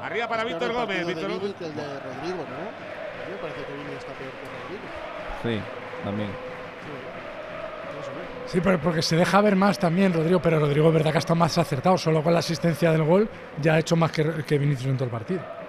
Arriba 0.00 0.28
para 0.28 0.44
Víctor 0.44 0.72
Gómez. 0.72 1.04
Víctor 1.04 1.32
de 1.32 1.38
Vini 1.38 1.52
que 1.54 1.64
el 1.64 1.74
de 1.74 1.82
Rodrigo, 1.82 2.36
¿no? 2.36 2.54
A 2.54 3.26
mí 3.26 3.32
me 3.32 3.36
parece 3.40 3.64
que 3.64 3.72
Vini 3.72 3.94
está 3.96 4.12
peor 4.12 4.30
que 4.30 4.46
Rodrigo. 4.62 5.64
Sí, 5.64 6.04
también. 6.04 6.30
Sí, 8.46 8.60
pero 8.60 8.78
porque 8.78 9.02
se 9.02 9.16
deja 9.16 9.40
ver 9.40 9.56
más 9.56 9.80
también 9.80 10.12
Rodrigo, 10.12 10.40
pero 10.40 10.60
Rodrigo 10.60 10.88
es 10.88 10.94
verdad 10.94 11.10
que 11.10 11.18
ha 11.18 11.20
estado 11.20 11.36
más 11.36 11.58
acertado, 11.58 11.98
solo 11.98 12.22
con 12.22 12.32
la 12.32 12.38
asistencia 12.38 12.92
del 12.92 13.02
gol 13.02 13.28
ya 13.60 13.74
ha 13.74 13.78
hecho 13.80 13.96
más 13.96 14.12
que, 14.12 14.44
que 14.44 14.58
Vinicius 14.58 14.90
en 14.90 14.96
todo 14.96 15.06
el 15.06 15.10
partido. 15.10 15.63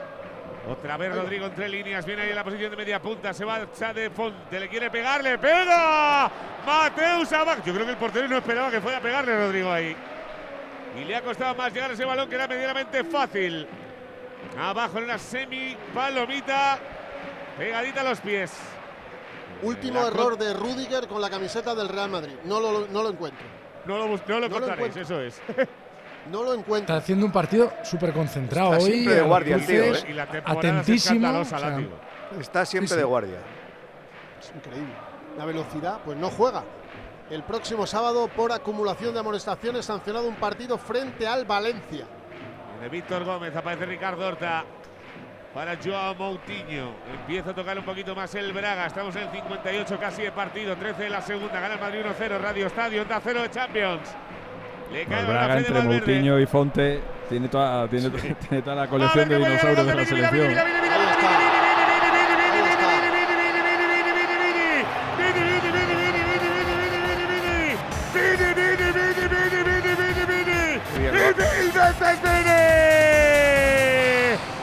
Otra 0.68 0.98
vez 0.98 1.14
Rodrigo 1.14 1.46
entre 1.46 1.70
líneas, 1.70 2.06
viene 2.06 2.24
ahí 2.24 2.30
en 2.30 2.36
la 2.36 2.44
posición 2.44 2.72
de 2.72 2.78
media 2.78 3.00
punta, 3.00 3.34
se 3.34 3.46
va 3.46 3.60
de 3.60 4.10
Fonte, 4.10 4.60
le 4.60 4.68
quiere 4.68 4.90
pegar, 4.90 5.24
le 5.24 5.38
pega. 5.38 6.32
Mateus 6.66 7.32
abajo. 7.34 7.62
Yo 7.64 7.74
creo 7.74 7.86
que 7.86 7.92
el 7.92 7.98
portero 7.98 8.28
no 8.28 8.38
esperaba 8.38 8.72
que 8.72 8.82
fuera 8.82 8.98
a 8.98 9.02
pegarle 9.02 9.38
Rodrigo 9.38 9.72
ahí. 9.72 9.96
Y 11.00 11.04
le 11.04 11.16
ha 11.16 11.22
costado 11.22 11.54
más 11.56 11.72
llegar 11.72 11.92
a 11.92 11.94
ese 11.94 12.06
balón 12.06 12.28
que 12.30 12.36
era 12.36 12.48
medianamente 12.48 13.04
fácil. 13.04 13.68
Abajo 14.58 14.98
en 14.98 15.04
una 15.04 15.20
semi 15.20 15.76
palomita, 15.94 16.80
pegadita 17.58 18.02
a 18.02 18.06
los 18.06 18.22
pies. 18.22 18.54
Último 19.62 20.02
La 20.02 20.08
error 20.08 20.38
de 20.38 20.54
Rudiger 20.54 21.08
con 21.08 21.22
la 21.22 21.30
camiseta 21.30 21.76
del 21.76 21.90
Real 21.90 22.10
Madrid. 22.10 22.34
No 22.44 22.60
lo, 22.60 22.88
no 22.88 23.04
lo 23.04 23.10
encuentro. 23.10 23.46
No 23.86 23.98
lo, 23.98 24.08
no 24.08 24.40
lo 24.40 24.50
No 24.50 24.60
lo 24.60 24.68
encuentro. 24.68 25.02
eso 25.02 25.22
es. 25.22 25.42
No 26.32 26.44
lo 26.44 26.54
encuentro. 26.54 26.94
Está 26.96 26.98
haciendo 26.98 27.26
un 27.26 27.32
partido 27.32 27.72
súper 27.84 28.12
concentrado 28.14 28.74
Está 28.74 28.84
hoy. 28.86 28.92
siempre 28.92 29.14
de 29.16 29.22
guardia 29.22 29.56
el 29.56 29.66
tío, 29.66 29.84
¿eh? 29.84 30.04
Y 30.10 30.14
la 30.14 30.26
temporada 30.26 30.60
es 30.60 30.68
atentísimo. 30.74 31.16
escandalosa, 31.16 31.56
o 31.56 31.60
sea. 31.60 31.80
Está 32.40 32.66
siempre 32.66 32.88
Sí, 32.88 32.94
sí. 32.94 33.00
de 33.00 33.04
guardia. 33.06 33.38
Es 34.40 34.52
increíble. 34.56 34.94
La 35.38 35.46
velocidad, 35.46 36.00
pues 36.04 36.18
no 36.18 36.30
juega. 36.30 36.64
El 37.30 37.44
próximo 37.44 37.86
sábado, 37.88 38.28
por 38.36 38.52
acumulación 38.52 39.14
de 39.14 39.20
amonestaciones, 39.20 39.86
sancionado 39.86 40.28
un 40.28 40.36
partido 40.36 40.78
frente 40.78 41.28
al 41.28 41.46
Valencia. 41.46 42.06
De 42.82 42.90
Víctor 42.90 43.24
Gómez 43.24 43.56
aparece 43.56 43.86
Ricardo 43.86 44.28
Horta 44.28 44.64
para 45.54 45.78
Joao 45.84 46.14
Moutinho. 46.16 46.92
Empieza 47.20 47.52
a 47.52 47.56
tocar 47.56 47.78
un 47.80 47.86
poquito 47.86 48.14
más 48.16 48.34
el 48.36 48.52
Braga. 48.54 48.86
Estamos 48.88 49.16
en 49.16 49.24
el 49.24 49.32
58 49.32 49.98
casi 50.00 50.22
de 50.24 50.32
partido. 50.32 50.76
13 50.76 51.04
de 51.04 51.10
la 51.10 51.22
segunda. 51.22 51.60
Gana 51.60 51.76
el 51.76 51.80
Madrid 51.80 52.02
1-0. 52.06 52.40
Radio 52.40 52.68
Estadio. 52.68 53.02
Onda 53.04 53.20
0 53.24 53.42
de 53.42 53.50
Champions. 53.52 54.10
El 54.92 55.58
entre 55.58 55.82
Moutinho 55.82 56.40
y 56.40 56.46
Fonte 56.46 57.02
tiene 57.30 57.48
toda, 57.48 57.88
la 58.76 58.88
colección 58.88 59.30
de 59.30 59.38
dinosaurios 59.38 59.88
de 59.88 59.96
la 59.96 60.06
selección. 60.06 60.56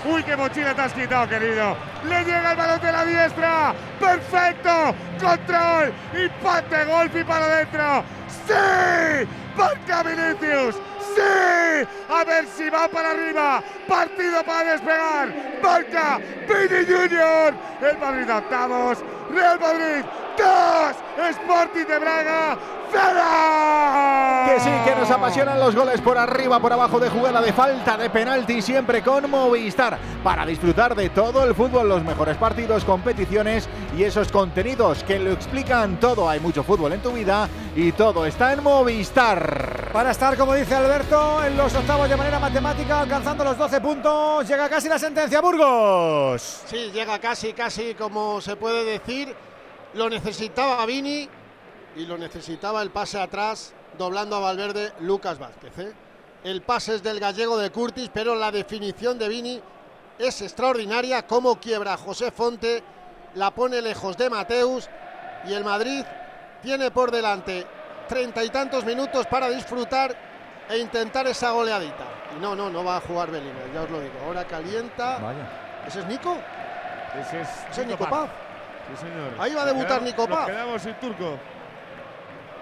¡Uy, 0.05 0.23
qué 0.25 0.37
mochila 0.37 0.75
te 0.75 0.81
has 0.83 0.93
quitado, 0.93 1.29
querido! 1.29 1.77
¡Le 2.09 2.25
llega 2.25 2.51
el 2.53 2.57
balón 2.57 2.81
de 2.81 2.93
la 2.93 3.05
diestra! 3.05 3.75
¡Perfecto! 3.99 4.95
¡Control! 5.21 5.93
¡Impacte, 6.23 6.85
golpe 6.85 7.21
y 7.21 7.25
para 7.25 7.47
adentro! 7.47 8.05
¡Sí! 8.47 9.42
Marca 9.57 10.03
Vinicius. 10.05 10.92
¡Sí! 11.15 11.89
A 12.09 12.25
ver 12.25 12.47
si 12.47 12.69
va 12.71 12.89
para 12.89 13.11
arriba. 13.11 13.63
Partido 13.89 14.43
para 14.45 14.73
despegar. 14.73 15.29
Marca 15.63 16.21
Vini 16.49 16.85
Junior. 16.85 17.55
El 17.81 17.99
Madrid 17.99 18.31
octavos. 18.31 18.99
Real 19.31 19.59
Madrid 19.61 20.05
2. 20.39 21.29
Sporting 21.31 21.87
de 21.87 21.99
Braga. 21.99 22.59
¡Cero! 22.93 24.53
Que 24.53 24.61
sí, 24.61 24.71
que 24.85 24.95
nos 24.95 25.11
apasionan 25.11 25.59
los 25.59 25.75
goles 25.75 26.01
por 26.03 26.19
arriba, 26.19 26.61
por 26.61 26.75
abajo 26.75 27.01
de 27.01 27.09
jugada 27.09 27.41
de 27.41 27.53
falta, 27.53 27.97
de 27.97 28.11
penalti, 28.11 28.61
siempre 28.61 29.03
con 29.03 29.31
Movistar. 29.31 29.99
Para 30.23 30.45
disfrutar 30.45 30.95
de 30.95 31.09
todo 31.09 31.45
el 31.45 31.55
fútbol, 31.55 31.89
los 31.89 32.05
mejores 32.05 32.37
partidos, 32.37 32.85
competiciones 32.85 33.67
y 33.97 34.05
esos 34.05 34.31
contenidos 34.31 35.05
que 35.05 35.19
lo 35.19 35.33
explican 35.33 35.99
todo. 35.99 36.29
Hay 36.29 36.41
mucho 36.41 36.63
fútbol 36.63 36.93
en 36.93 37.01
tu 37.01 37.13
vida 37.13 37.49
y 37.75 37.93
todo 37.93 38.27
está 38.27 38.53
en 38.53 38.63
Movistar. 38.63 39.91
Para 39.93 40.11
estar, 40.11 40.37
como 40.37 40.53
dice 40.53 40.75
Alberto, 40.75 40.92
en 40.93 41.57
los 41.57 41.75
octavos 41.75 42.07
de 42.07 42.17
manera 42.19 42.39
matemática, 42.39 43.01
alcanzando 43.01 43.43
los 43.45 43.57
12 43.57 43.81
puntos, 43.81 44.47
llega 44.47 44.69
casi 44.69 44.91
la 44.91 44.99
sentencia 44.99 45.41
Burgos. 45.41 46.61
Sí, 46.67 46.91
llega 46.93 47.19
casi, 47.19 47.55
casi 47.55 47.95
como 47.95 48.43
se 48.43 48.57
puede 48.57 48.85
decir. 48.85 49.35
Lo 49.95 50.11
necesitaba 50.11 50.85
Vini 50.85 51.27
y 51.97 52.05
lo 52.05 52.19
necesitaba 52.19 52.83
el 52.83 52.91
pase 52.91 53.19
atrás, 53.19 53.73
doblando 53.97 54.37
a 54.37 54.41
Valverde 54.41 54.93
Lucas 55.01 55.39
Vázquez. 55.39 55.79
¿eh? 55.79 55.95
El 56.45 56.61
pase 56.61 56.97
es 56.97 57.03
del 57.03 57.21
gallego 57.21 57.57
de 57.57 57.71
Curtis, 57.71 58.11
pero 58.13 58.35
la 58.35 58.53
definición 58.53 59.19
de 59.19 59.29
Vini 59.31 59.63
es 60.19 60.43
extraordinaria. 60.43 61.27
Como 61.27 61.59
quiebra 61.59 61.97
José 61.97 62.31
Fonte, 62.31 62.83
la 63.37 63.51
pone 63.51 63.81
lejos 63.81 64.19
de 64.19 64.29
Mateus 64.29 64.91
y 65.49 65.55
el 65.55 65.65
Madrid 65.65 66.05
tiene 66.63 66.91
por 66.91 67.11
delante 67.11 67.67
treinta 68.11 68.45
y 68.45 68.51
tantos 68.51 68.85
minutos 68.85 69.27
para 69.27 69.49
disfrutar 69.49 70.32
e 70.69 70.79
intentar 70.79 71.27
esa 71.27 71.51
goleadita. 71.51 72.05
Y 72.37 72.41
no, 72.41 72.55
no, 72.55 72.71
no 72.71 72.85
va 72.85 72.97
a 72.97 73.01
jugar 73.01 73.31
Bellingham, 73.31 73.73
ya 73.75 73.83
os 73.83 73.91
lo 73.91 74.01
digo. 74.01 74.15
Ahora 74.27 74.45
calienta. 74.45 75.19
¿Ese 75.87 76.01
es 76.01 76.07
Nico? 76.07 76.37
Ese 77.21 77.41
es, 77.43 77.49
Ese 77.71 77.83
es 77.83 77.87
Nico 77.87 78.09
Paz. 78.09 78.29
Sí, 78.89 79.07
señor. 79.07 79.33
Ahí 79.39 79.55
va 79.55 79.63
a 79.63 79.67
debutar 79.67 80.03
Nico 80.03 80.27
Paz. 80.27 80.39
Nos 80.41 80.47
quedamos 80.47 80.83
sin 80.83 80.95
turco. 80.95 81.39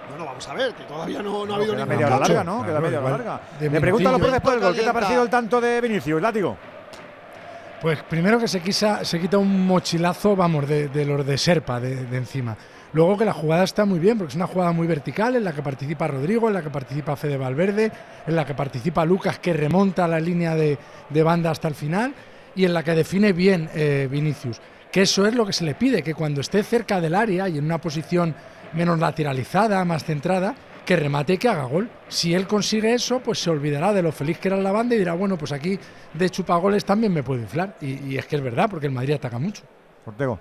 Bueno, 0.08 0.24
vamos 0.24 0.48
a 0.48 0.54
ver, 0.54 0.74
que 0.74 0.82
todavía 0.84 1.22
no, 1.22 1.46
no 1.46 1.52
ha 1.52 1.56
habido 1.56 1.72
queda 1.72 1.84
ningún 1.84 1.88
media 1.88 2.06
hora 2.08 2.18
larga, 2.18 2.44
¿no? 2.44 2.64
Queda 2.64 2.80
media 2.80 3.00
hora 3.00 3.10
larga. 3.10 3.40
de 3.60 3.70
Le 3.70 3.80
pregunta 3.80 4.10
a 4.10 4.18
después 4.18 4.54
del 4.54 4.64
gol. 4.64 4.74
¿Qué 4.74 4.82
te 4.82 4.88
ha 4.88 4.92
parecido 4.92 5.22
el 5.22 5.30
tanto 5.30 5.60
de 5.60 5.80
Vinicius, 5.80 6.20
Látigo? 6.20 6.56
Pues 7.80 8.02
primero 8.02 8.38
que 8.38 8.48
se, 8.48 8.60
quisa, 8.60 9.04
se 9.04 9.20
quita 9.20 9.38
un 9.38 9.66
mochilazo, 9.66 10.36
vamos, 10.36 10.68
de, 10.68 10.88
de 10.88 11.04
los 11.06 11.24
de 11.24 11.38
Serpa 11.38 11.80
de, 11.80 12.04
de 12.06 12.16
encima. 12.16 12.56
Luego 12.92 13.16
que 13.16 13.24
la 13.24 13.32
jugada 13.32 13.64
está 13.64 13.84
muy 13.84 14.00
bien, 14.00 14.18
porque 14.18 14.30
es 14.30 14.36
una 14.36 14.46
jugada 14.46 14.72
muy 14.72 14.86
vertical, 14.86 15.36
en 15.36 15.44
la 15.44 15.52
que 15.52 15.62
participa 15.62 16.08
Rodrigo, 16.08 16.48
en 16.48 16.54
la 16.54 16.62
que 16.62 16.70
participa 16.70 17.14
Fede 17.14 17.36
Valverde, 17.36 17.92
en 18.26 18.34
la 18.34 18.44
que 18.44 18.54
participa 18.54 19.04
Lucas, 19.04 19.38
que 19.38 19.52
remonta 19.52 20.08
la 20.08 20.18
línea 20.18 20.54
de, 20.54 20.76
de 21.08 21.22
banda 21.22 21.50
hasta 21.50 21.68
el 21.68 21.74
final, 21.74 22.12
y 22.56 22.64
en 22.64 22.74
la 22.74 22.82
que 22.82 22.94
define 22.94 23.32
bien 23.32 23.70
eh, 23.74 24.08
Vinicius. 24.10 24.60
Que 24.90 25.02
eso 25.02 25.24
es 25.24 25.34
lo 25.36 25.46
que 25.46 25.52
se 25.52 25.64
le 25.64 25.76
pide, 25.76 26.02
que 26.02 26.14
cuando 26.14 26.40
esté 26.40 26.64
cerca 26.64 27.00
del 27.00 27.14
área 27.14 27.48
y 27.48 27.58
en 27.58 27.64
una 27.64 27.78
posición 27.78 28.34
menos 28.72 28.98
lateralizada, 28.98 29.84
más 29.84 30.04
centrada, 30.04 30.56
que 30.84 30.96
remate 30.96 31.34
y 31.34 31.38
que 31.38 31.48
haga 31.48 31.64
gol. 31.64 31.88
Si 32.08 32.34
él 32.34 32.48
consigue 32.48 32.92
eso, 32.92 33.20
pues 33.20 33.38
se 33.38 33.50
olvidará 33.50 33.92
de 33.92 34.02
lo 34.02 34.10
feliz 34.10 34.38
que 34.38 34.48
era 34.48 34.56
la 34.56 34.72
banda 34.72 34.96
y 34.96 34.98
dirá, 34.98 35.12
bueno, 35.12 35.38
pues 35.38 35.52
aquí 35.52 35.78
de 36.14 36.30
chupagoles 36.30 36.84
también 36.84 37.12
me 37.12 37.22
puedo 37.22 37.40
inflar. 37.40 37.76
Y, 37.80 38.08
y 38.08 38.18
es 38.18 38.26
que 38.26 38.34
es 38.34 38.42
verdad, 38.42 38.68
porque 38.68 38.86
el 38.86 38.92
Madrid 38.92 39.14
ataca 39.14 39.38
mucho. 39.38 39.62
Ortego. 40.04 40.40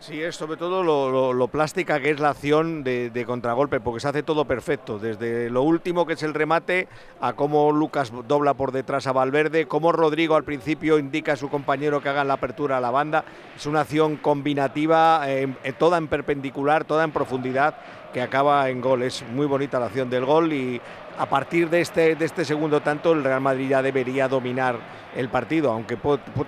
Sí, 0.00 0.18
es 0.22 0.34
sobre 0.34 0.56
todo 0.56 0.82
lo, 0.82 1.10
lo- 1.10 1.32
lo 1.34 1.48
plástica 1.48 2.00
que 2.00 2.08
es 2.10 2.18
la 2.20 2.30
acción 2.30 2.82
de, 2.82 3.10
de 3.10 3.24
contragolpe, 3.26 3.80
porque 3.80 4.00
se 4.00 4.08
hace 4.08 4.22
todo 4.22 4.46
perfecto, 4.46 4.98
desde 4.98 5.50
lo 5.50 5.60
último 5.62 6.06
que 6.06 6.14
es 6.14 6.22
el 6.22 6.32
remate, 6.32 6.88
a 7.20 7.34
cómo 7.34 7.70
Lucas 7.70 8.10
dobla 8.26 8.54
por 8.54 8.72
detrás 8.72 9.06
a 9.06 9.12
Valverde, 9.12 9.66
cómo 9.68 9.92
Rodrigo 9.92 10.36
al 10.36 10.44
principio 10.44 10.98
indica 10.98 11.34
a 11.34 11.36
su 11.36 11.50
compañero 11.50 12.00
que 12.00 12.08
hagan 12.08 12.28
la 12.28 12.34
apertura 12.34 12.78
a 12.78 12.80
la 12.80 12.90
banda. 12.90 13.24
Es 13.54 13.66
una 13.66 13.82
acción 13.82 14.16
combinativa, 14.16 15.22
eh, 15.30 15.54
eh, 15.64 15.72
toda 15.74 15.98
en 15.98 16.08
perpendicular, 16.08 16.84
toda 16.86 17.04
en 17.04 17.12
profundidad, 17.12 17.74
que 18.14 18.22
acaba 18.22 18.70
en 18.70 18.80
gol. 18.80 19.02
Es 19.02 19.22
muy 19.30 19.44
bonita 19.44 19.78
la 19.78 19.86
acción 19.86 20.08
del 20.08 20.24
gol 20.24 20.50
y 20.54 20.80
a 21.18 21.26
partir 21.26 21.68
de 21.68 21.82
este, 21.82 22.16
de 22.16 22.24
este 22.24 22.46
segundo 22.46 22.80
tanto 22.80 23.12
el 23.12 23.22
Real 23.22 23.42
Madrid 23.42 23.68
ya 23.68 23.82
debería 23.82 24.28
dominar 24.28 24.76
el 25.14 25.28
partido, 25.28 25.70
aunque 25.72 25.98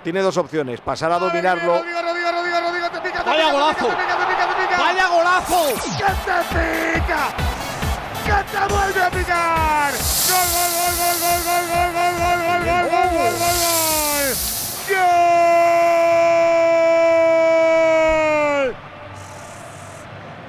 tiene 0.03 0.21
dos 0.21 0.37
opciones, 0.37 0.81
pasar 0.81 1.11
a 1.11 1.19
dominarlo. 1.19 1.73
Rodrigo, 1.75 1.99
Rodrigo, 2.01 2.31
Rodrigo, 2.31 2.57
Rodrigo, 2.61 2.87
te 2.89 3.01
pica, 3.01 3.22
te 3.22 3.22
Vaya 3.33 3.49
golazo. 3.51 3.89
¡Vaya 4.77 5.07
golazo! 5.07 5.73
¡Que 5.97 6.05
te 6.05 6.37
pica! 6.53 7.23
¡Que 8.23 8.37
te 8.51 8.61
vuelve 8.71 9.01
a 9.01 9.09
picar! 9.09 9.91
¡Gol, 10.29 10.47
gol, 10.53 10.71
gol, 10.77 10.93
gol, 10.99 11.17
gol, 11.19 11.41
gol, 11.41 11.65
gol, 11.65 11.89
gol, 11.97 12.13
gol, 12.21 12.37
gol, 12.45 12.61
gol, 12.61 12.85
gol, 12.93 13.09
gol, 13.09 13.33
gol, 13.41 13.57
gol! 13.63 14.29
¡Gol! 14.93 15.57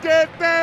¡Que 0.03 0.19
te 0.39 0.57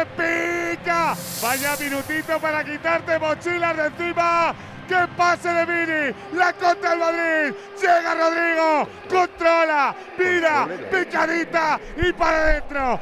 pica! 0.77 1.01
Vaya 1.41 1.71
minutito 1.79 2.33
para 2.39 2.63
quitarte 2.63 3.17
mochilas 3.17 3.77
de 3.77 3.85
encima. 3.87 4.53
¡Qué 4.87 5.07
pase 5.15 5.49
de 5.49 5.65
Vini! 5.65 6.15
¡La 6.33 6.53
contra 6.53 6.93
el 6.93 6.99
Madrid! 6.99 7.55
¡Llega 7.81 8.15
Rodrigo! 8.15 8.87
¡Controla! 9.09 9.95
¡Mira! 10.17 10.67
¡Picadita! 10.91 11.79
¡Y 11.97 12.11
para 12.13 12.37
adentro! 12.37 12.99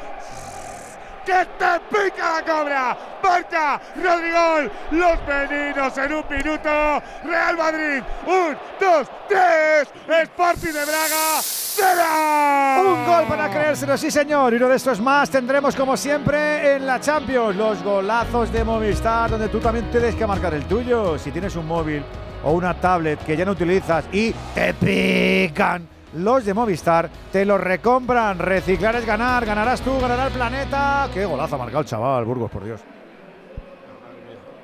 ¡Que 1.30 1.46
te 1.60 1.80
pica 1.92 2.38
la 2.38 2.44
cobra! 2.44 2.98
¡Marca! 3.22 3.80
¡Rodrigo! 3.96 4.74
¡Los 4.90 5.20
meninos 5.28 5.96
en 6.00 6.14
un 6.14 6.24
minuto! 6.28 7.04
¡Real 7.24 7.56
Madrid! 7.56 8.02
¡Un, 8.26 8.58
dos, 8.80 9.08
tres! 9.28 9.88
¡Sporting 10.24 10.74
de 10.74 10.86
Braga! 10.86 11.40
¡Cero! 11.40 12.84
Un 12.84 13.06
gol 13.06 13.26
para 13.28 13.48
creérselo, 13.52 13.96
sí 13.96 14.10
señor. 14.10 14.54
Y 14.54 14.56
uno 14.56 14.70
de 14.70 14.78
estos 14.78 15.00
más 15.00 15.30
tendremos 15.30 15.76
como 15.76 15.96
siempre 15.96 16.78
en 16.78 16.88
la 16.88 17.00
Champions. 17.00 17.56
Los 17.56 17.84
golazos 17.84 18.52
de 18.52 18.64
Movistar, 18.64 19.30
donde 19.30 19.50
tú 19.50 19.60
también 19.60 19.92
tienes 19.92 20.16
que 20.16 20.26
marcar 20.26 20.56
el 20.56 20.66
tuyo. 20.66 21.20
Si 21.20 21.30
tienes 21.30 21.56
un 21.56 21.68
móvil 21.68 22.04
o 22.44 22.54
una 22.54 22.74
tablet 22.74 23.24
que 23.24 23.38
ya 23.38 23.46
no 23.46 23.52
utilizas 23.52 24.06
y 24.12 24.34
te 24.56 24.74
pican. 24.74 25.99
Los 26.14 26.44
de 26.46 26.54
Movistar 26.54 27.10
te 27.32 27.46
los 27.46 27.60
recompran. 27.60 28.40
Reciclar 28.40 28.96
es 28.96 29.06
ganar. 29.06 29.46
Ganarás 29.46 29.82
tú, 29.82 30.00
ganará 30.00 30.28
el 30.28 30.34
planeta. 30.34 31.10
Qué 31.14 31.26
golazo 31.26 31.56
ha 31.56 31.60
marcado 31.60 31.82
el 31.82 31.86
chaval, 31.86 32.26
Burgos, 32.26 32.50
por 32.50 32.64
Dios. 32.64 32.82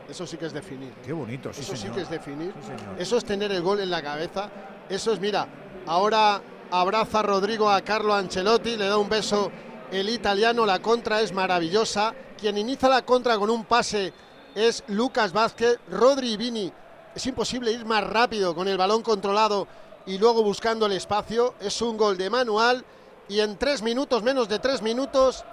Eso 0.09 0.25
sí 0.25 0.37
que 0.37 0.45
es 0.45 0.53
definir. 0.53 0.93
Qué 1.03 1.13
bonito, 1.13 1.51
sí, 1.53 1.61
Eso 1.61 1.75
sí 1.75 1.89
que 1.89 2.01
es 2.01 2.09
definir. 2.09 2.53
Sí. 2.61 2.71
Eso 2.97 3.17
es 3.17 3.25
tener 3.25 3.51
el 3.51 3.61
gol 3.61 3.79
en 3.79 3.89
la 3.89 4.01
cabeza. 4.01 4.49
Eso 4.87 5.11
es, 5.11 5.19
mira, 5.19 5.47
ahora 5.85 6.41
abraza 6.71 7.21
Rodrigo 7.21 7.69
a 7.69 7.81
Carlo 7.81 8.13
Ancelotti, 8.13 8.77
le 8.77 8.87
da 8.87 8.97
un 8.97 9.09
beso 9.09 9.51
el 9.91 10.09
italiano, 10.09 10.65
la 10.65 10.79
contra 10.79 11.21
es 11.21 11.33
maravillosa. 11.33 12.13
Quien 12.39 12.57
inicia 12.57 12.89
la 12.89 13.03
contra 13.03 13.37
con 13.37 13.49
un 13.49 13.65
pase 13.65 14.13
es 14.53 14.83
Lucas 14.87 15.33
Vázquez, 15.33 15.79
Rodri 15.89 16.33
y 16.33 16.37
Vini. 16.37 16.71
Es 17.13 17.25
imposible 17.27 17.71
ir 17.71 17.85
más 17.85 18.03
rápido 18.03 18.53
con 18.55 18.67
el 18.67 18.77
balón 18.77 19.01
controlado 19.01 19.67
y 20.05 20.17
luego 20.17 20.43
buscando 20.43 20.85
el 20.85 20.93
espacio. 20.93 21.55
Es 21.59 21.81
un 21.81 21.97
gol 21.97 22.17
de 22.17 22.29
manual 22.29 22.83
y 23.27 23.39
en 23.39 23.57
tres 23.57 23.81
minutos, 23.81 24.23
menos 24.23 24.47
de 24.47 24.59
tres 24.59 24.81
minutos, 24.81 25.43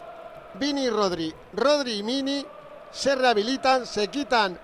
Vini 0.54 0.84
y 0.84 0.90
Rodri, 0.90 1.34
Rodri 1.54 1.94
y 1.94 2.02
Mini 2.02 2.44
se 2.90 3.14
rehabilitan, 3.14 3.86
se 3.86 4.08
quitan 4.08 4.58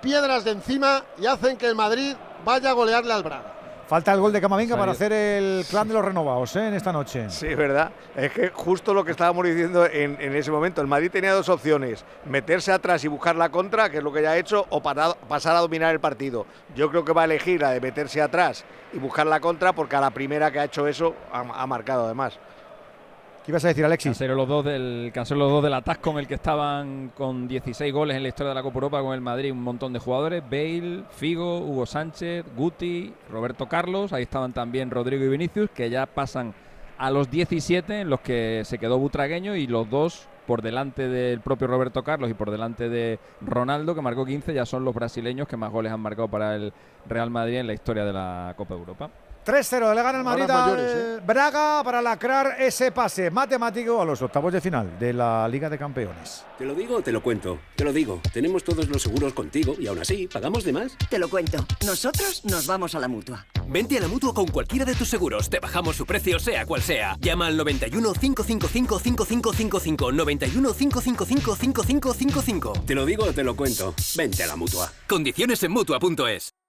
piedras 0.00 0.44
de 0.44 0.52
encima 0.52 1.04
y 1.18 1.26
hacen 1.26 1.56
que 1.56 1.66
el 1.66 1.74
Madrid 1.74 2.14
vaya 2.44 2.70
a 2.70 2.74
golearle 2.74 3.12
al 3.12 3.22
Braga. 3.22 3.53
Falta 3.86 4.12
el 4.14 4.20
gol 4.20 4.32
de 4.32 4.40
Camavinga 4.40 4.78
para 4.78 4.92
hacer 4.92 5.12
el 5.12 5.64
clan 5.68 5.86
de 5.86 5.94
los 5.94 6.02
renovados 6.04 6.56
¿eh? 6.56 6.68
en 6.68 6.74
esta 6.74 6.90
noche. 6.90 7.28
Sí, 7.28 7.54
¿verdad? 7.54 7.92
Es 8.16 8.32
que 8.32 8.48
justo 8.48 8.94
lo 8.94 9.04
que 9.04 9.10
estábamos 9.10 9.44
diciendo 9.44 9.84
en, 9.84 10.16
en 10.20 10.34
ese 10.34 10.50
momento. 10.50 10.80
El 10.80 10.86
Madrid 10.86 11.10
tenía 11.10 11.32
dos 11.34 11.48
opciones: 11.50 12.02
meterse 12.24 12.72
atrás 12.72 13.04
y 13.04 13.08
buscar 13.08 13.36
la 13.36 13.50
contra, 13.50 13.90
que 13.90 13.98
es 13.98 14.02
lo 14.02 14.10
que 14.12 14.22
ya 14.22 14.30
ha 14.30 14.38
hecho, 14.38 14.64
o 14.70 14.82
para- 14.82 15.12
pasar 15.14 15.54
a 15.54 15.60
dominar 15.60 15.92
el 15.92 16.00
partido. 16.00 16.46
Yo 16.74 16.88
creo 16.90 17.04
que 17.04 17.12
va 17.12 17.22
a 17.22 17.24
elegir 17.26 17.60
la 17.60 17.70
de 17.70 17.80
meterse 17.80 18.22
atrás 18.22 18.64
y 18.94 18.98
buscar 18.98 19.26
la 19.26 19.38
contra, 19.40 19.74
porque 19.74 19.96
a 19.96 20.00
la 20.00 20.10
primera 20.10 20.50
que 20.50 20.60
ha 20.60 20.64
hecho 20.64 20.86
eso 20.88 21.14
ha, 21.30 21.40
ha 21.40 21.66
marcado 21.66 22.06
además. 22.06 22.38
¿Qué 23.44 23.50
ibas 23.50 23.62
a 23.66 23.68
decir, 23.68 23.84
Alexis? 23.84 24.08
Cancelo 24.08 24.34
los 24.36 24.48
dos 24.48 24.64
del 24.64 25.10
cancelo 25.12 25.40
los 25.40 25.50
dos 25.50 25.64
del 25.64 25.74
atasco 25.74 26.12
con 26.12 26.18
el 26.18 26.26
que 26.26 26.32
estaban 26.32 27.10
con 27.14 27.46
16 27.46 27.92
goles 27.92 28.16
en 28.16 28.22
la 28.22 28.30
historia 28.30 28.48
de 28.48 28.54
la 28.54 28.62
Copa 28.62 28.76
Europa 28.76 29.02
con 29.02 29.12
el 29.12 29.20
Madrid, 29.20 29.52
un 29.52 29.62
montón 29.62 29.92
de 29.92 29.98
jugadores, 29.98 30.42
Bale, 30.42 31.02
Figo, 31.10 31.58
Hugo 31.58 31.84
Sánchez, 31.84 32.46
Guti, 32.56 33.12
Roberto 33.30 33.68
Carlos, 33.68 34.14
ahí 34.14 34.22
estaban 34.22 34.54
también 34.54 34.90
Rodrigo 34.90 35.26
y 35.26 35.28
Vinicius, 35.28 35.68
que 35.74 35.90
ya 35.90 36.06
pasan 36.06 36.54
a 36.96 37.10
los 37.10 37.30
17 37.30 38.00
en 38.00 38.08
los 38.08 38.20
que 38.20 38.62
se 38.64 38.78
quedó 38.78 38.98
Butragueño 38.98 39.56
y 39.56 39.66
los 39.66 39.90
dos 39.90 40.26
por 40.46 40.62
delante 40.62 41.06
del 41.08 41.40
propio 41.40 41.66
Roberto 41.66 42.02
Carlos 42.02 42.30
y 42.30 42.34
por 42.34 42.50
delante 42.50 42.88
de 42.88 43.18
Ronaldo, 43.42 43.94
que 43.94 44.00
marcó 44.00 44.24
15, 44.24 44.54
ya 44.54 44.64
son 44.64 44.86
los 44.86 44.94
brasileños 44.94 45.46
que 45.48 45.58
más 45.58 45.70
goles 45.70 45.92
han 45.92 46.00
marcado 46.00 46.28
para 46.28 46.56
el 46.56 46.72
Real 47.06 47.28
Madrid 47.28 47.56
en 47.56 47.66
la 47.66 47.74
historia 47.74 48.06
de 48.06 48.12
la 48.14 48.54
Copa 48.56 48.72
Europa. 48.72 49.10
3-0 49.44 49.94
le 49.94 50.02
gana 50.02 50.18
el 50.18 50.24
Madrid 50.24 50.50
al 50.50 50.76
¿eh? 50.78 51.20
Braga 51.24 51.82
para 51.84 52.00
lacrar 52.00 52.56
ese 52.58 52.92
pase 52.92 53.30
matemático 53.30 54.00
a 54.00 54.04
los 54.04 54.20
octavos 54.22 54.52
de 54.52 54.60
final 54.60 54.98
de 54.98 55.12
la 55.12 55.46
Liga 55.48 55.68
de 55.68 55.78
Campeones. 55.78 56.44
¿Te 56.58 56.64
lo 56.64 56.74
digo 56.74 56.96
o 56.96 57.02
te 57.02 57.12
lo 57.12 57.22
cuento? 57.22 57.58
Te 57.76 57.84
lo 57.84 57.92
digo. 57.92 58.20
Tenemos 58.32 58.64
todos 58.64 58.88
los 58.88 59.02
seguros 59.02 59.32
contigo 59.32 59.74
y 59.78 59.86
aún 59.86 59.98
así, 59.98 60.26
¿pagamos 60.28 60.64
de 60.64 60.72
más? 60.72 60.96
Te 61.10 61.18
lo 61.18 61.28
cuento. 61.28 61.58
Nosotros 61.84 62.44
nos 62.44 62.66
vamos 62.66 62.94
a 62.94 63.00
la 63.00 63.08
mutua. 63.08 63.46
Vente 63.66 63.98
a 63.98 64.00
la 64.00 64.08
mutua 64.08 64.32
con 64.32 64.46
cualquiera 64.46 64.84
de 64.84 64.94
tus 64.94 65.08
seguros. 65.08 65.48
Te 65.50 65.60
bajamos 65.60 65.96
su 65.96 66.06
precio, 66.06 66.38
sea 66.38 66.66
cual 66.66 66.82
sea. 66.82 67.16
Llama 67.20 67.46
al 67.46 67.56
91 67.56 68.12
555 68.12 68.98
5555. 68.98 70.12
91 70.12 70.74
555 70.74 71.56
5555. 71.56 72.72
Te 72.86 72.94
lo 72.94 73.04
digo 73.04 73.24
o 73.24 73.32
te 73.32 73.44
lo 73.44 73.56
cuento. 73.56 73.94
Vente 74.16 74.42
a 74.42 74.46
la 74.46 74.56
mutua. 74.56 74.90
Condiciones 75.08 75.62
en 75.62 75.72
mutua.es. 75.72 76.63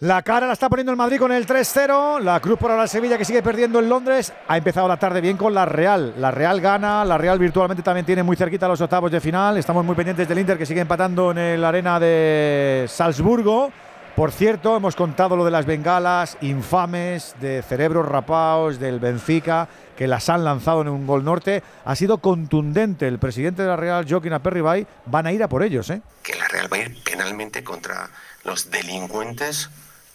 La 0.00 0.22
cara 0.22 0.46
la 0.46 0.52
está 0.52 0.68
poniendo 0.68 0.92
el 0.92 0.96
Madrid 0.96 1.18
con 1.18 1.32
el 1.32 1.44
3-0. 1.44 2.20
La 2.20 2.38
Cruz 2.38 2.56
por 2.56 2.70
ahora 2.70 2.86
Sevilla 2.86 3.18
que 3.18 3.24
sigue 3.24 3.42
perdiendo 3.42 3.80
en 3.80 3.88
Londres. 3.88 4.32
Ha 4.46 4.56
empezado 4.56 4.86
la 4.86 4.96
tarde 4.96 5.20
bien 5.20 5.36
con 5.36 5.52
la 5.52 5.64
Real. 5.64 6.14
La 6.18 6.30
Real 6.30 6.60
gana. 6.60 7.04
La 7.04 7.18
Real 7.18 7.36
virtualmente 7.36 7.82
también 7.82 8.06
tiene 8.06 8.22
muy 8.22 8.36
cerquita 8.36 8.68
los 8.68 8.80
octavos 8.80 9.10
de 9.10 9.20
final. 9.20 9.58
Estamos 9.58 9.84
muy 9.84 9.96
pendientes 9.96 10.28
del 10.28 10.38
Inter 10.38 10.56
que 10.56 10.66
sigue 10.66 10.82
empatando 10.82 11.32
en 11.32 11.38
el 11.38 11.64
arena 11.64 11.98
de 11.98 12.86
Salzburgo. 12.88 13.72
Por 14.14 14.30
cierto, 14.30 14.76
hemos 14.76 14.94
contado 14.94 15.34
lo 15.34 15.44
de 15.44 15.50
las 15.50 15.66
bengalas 15.66 16.36
infames 16.42 17.34
de 17.40 17.62
cerebros 17.62 18.06
rapaos 18.06 18.78
del 18.78 19.00
Benfica 19.00 19.68
que 19.96 20.06
las 20.06 20.28
han 20.28 20.44
lanzado 20.44 20.82
en 20.82 20.88
un 20.90 21.08
gol 21.08 21.24
norte. 21.24 21.64
Ha 21.84 21.96
sido 21.96 22.18
contundente 22.18 23.08
el 23.08 23.18
presidente 23.18 23.62
de 23.62 23.68
la 23.68 23.76
Real, 23.76 24.06
Joaquín 24.08 24.32
Aperribay. 24.32 24.86
Van 25.06 25.26
a 25.26 25.32
ir 25.32 25.42
a 25.42 25.48
por 25.48 25.64
ellos, 25.64 25.90
¿eh? 25.90 26.02
que 26.22 26.36
la 26.36 26.46
Real 26.46 26.72
va 26.72 26.76
a 26.76 26.80
ir 26.80 27.02
penalmente 27.02 27.64
contra 27.64 28.08
los 28.44 28.70
delincuentes 28.70 29.70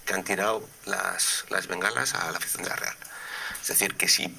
que 0.05 0.13
han 0.13 0.23
tirado 0.23 0.67
las, 0.85 1.45
las 1.49 1.67
bengalas 1.67 2.13
a 2.13 2.31
la 2.31 2.37
afición 2.37 2.63
de 2.63 2.69
la 2.69 2.75
Real. 2.75 2.95
Es 3.61 3.67
decir, 3.67 3.95
que 3.95 4.07
si 4.07 4.35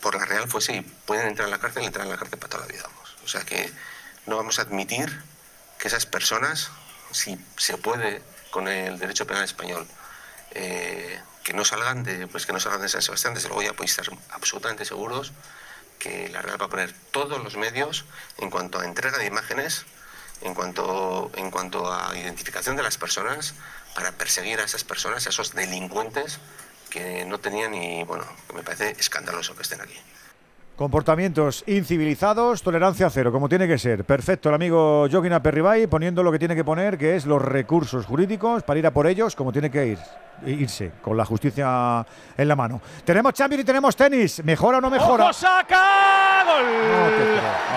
por 0.00 0.14
la 0.14 0.24
Real 0.24 0.48
fuese 0.48 0.76
y 0.76 0.80
pueden 0.82 1.26
entrar 1.28 1.46
en 1.46 1.52
la 1.52 1.58
cárcel, 1.58 1.84
entrar 1.84 2.04
en 2.04 2.12
la 2.12 2.18
cárcel 2.18 2.38
para 2.38 2.50
toda 2.50 2.66
la 2.66 2.72
vida. 2.72 2.82
vamos. 2.84 3.16
O 3.24 3.28
sea 3.28 3.42
que 3.42 3.72
no 4.26 4.36
vamos 4.36 4.58
a 4.58 4.62
admitir 4.62 5.22
que 5.78 5.88
esas 5.88 6.06
personas, 6.06 6.70
si 7.10 7.38
se 7.56 7.76
puede 7.78 8.22
con 8.50 8.68
el 8.68 8.98
derecho 8.98 9.26
penal 9.26 9.44
español, 9.44 9.86
eh, 10.52 11.20
que 11.44 11.52
no 11.52 11.64
salgan 11.64 12.04
de 12.04 12.26
pues 12.26 12.46
que 12.46 12.52
no 12.52 12.60
salgan 12.60 12.82
de 12.82 12.88
San 12.88 13.02
Sebastián, 13.02 13.34
desde 13.34 13.48
luego 13.48 13.62
ya 13.62 13.72
podéis 13.72 13.98
estar 13.98 14.14
absolutamente 14.30 14.84
seguros 14.84 15.32
que 15.98 16.28
la 16.28 16.42
Real 16.42 16.60
va 16.60 16.66
a 16.66 16.70
poner 16.70 16.94
todos 17.10 17.42
los 17.42 17.56
medios 17.56 18.04
en 18.38 18.50
cuanto 18.50 18.78
a 18.78 18.84
entrega 18.84 19.18
de 19.18 19.26
imágenes, 19.26 19.84
en 20.42 20.54
cuanto, 20.54 21.30
en 21.34 21.50
cuanto 21.50 21.92
a 21.92 22.16
identificación 22.16 22.76
de 22.76 22.82
las 22.82 22.98
personas, 22.98 23.54
para 23.94 24.12
perseguir 24.12 24.60
a 24.60 24.64
esas 24.64 24.84
personas, 24.84 25.26
a 25.26 25.30
esos 25.30 25.54
delincuentes 25.54 26.38
que 26.90 27.24
no 27.24 27.38
tenían 27.38 27.74
y 27.74 28.04
bueno, 28.04 28.24
que 28.46 28.54
me 28.54 28.62
parece 28.62 28.90
escandaloso 28.98 29.54
que 29.54 29.62
estén 29.62 29.80
aquí. 29.80 29.98
Comportamientos 30.76 31.64
incivilizados, 31.66 32.62
tolerancia 32.62 33.10
cero, 33.10 33.32
como 33.32 33.48
tiene 33.48 33.66
que 33.66 33.78
ser. 33.78 34.04
Perfecto, 34.04 34.48
el 34.48 34.54
amigo 34.54 35.08
Joaquín 35.10 35.32
Aperribay 35.32 35.88
poniendo 35.88 36.22
lo 36.22 36.30
que 36.30 36.38
tiene 36.38 36.54
que 36.54 36.62
poner, 36.62 36.96
que 36.96 37.16
es 37.16 37.26
los 37.26 37.42
recursos 37.42 38.06
jurídicos 38.06 38.62
para 38.62 38.78
ir 38.78 38.86
a 38.86 38.92
por 38.92 39.08
ellos, 39.08 39.34
como 39.34 39.50
tiene 39.50 39.72
que 39.72 39.86
ir, 39.86 39.98
irse, 40.46 40.92
con 41.02 41.16
la 41.16 41.24
justicia 41.24 42.06
en 42.36 42.46
la 42.46 42.54
mano. 42.54 42.80
Tenemos 43.04 43.34
Champions 43.34 43.62
y 43.62 43.66
tenemos 43.66 43.96
tenis. 43.96 44.44
¿Mejora 44.44 44.78
o 44.78 44.80
no 44.80 44.88
mejora? 44.88 45.24
¡Ojo, 45.24 45.32
saca! 45.32 46.44
¡Gol! 46.44 46.64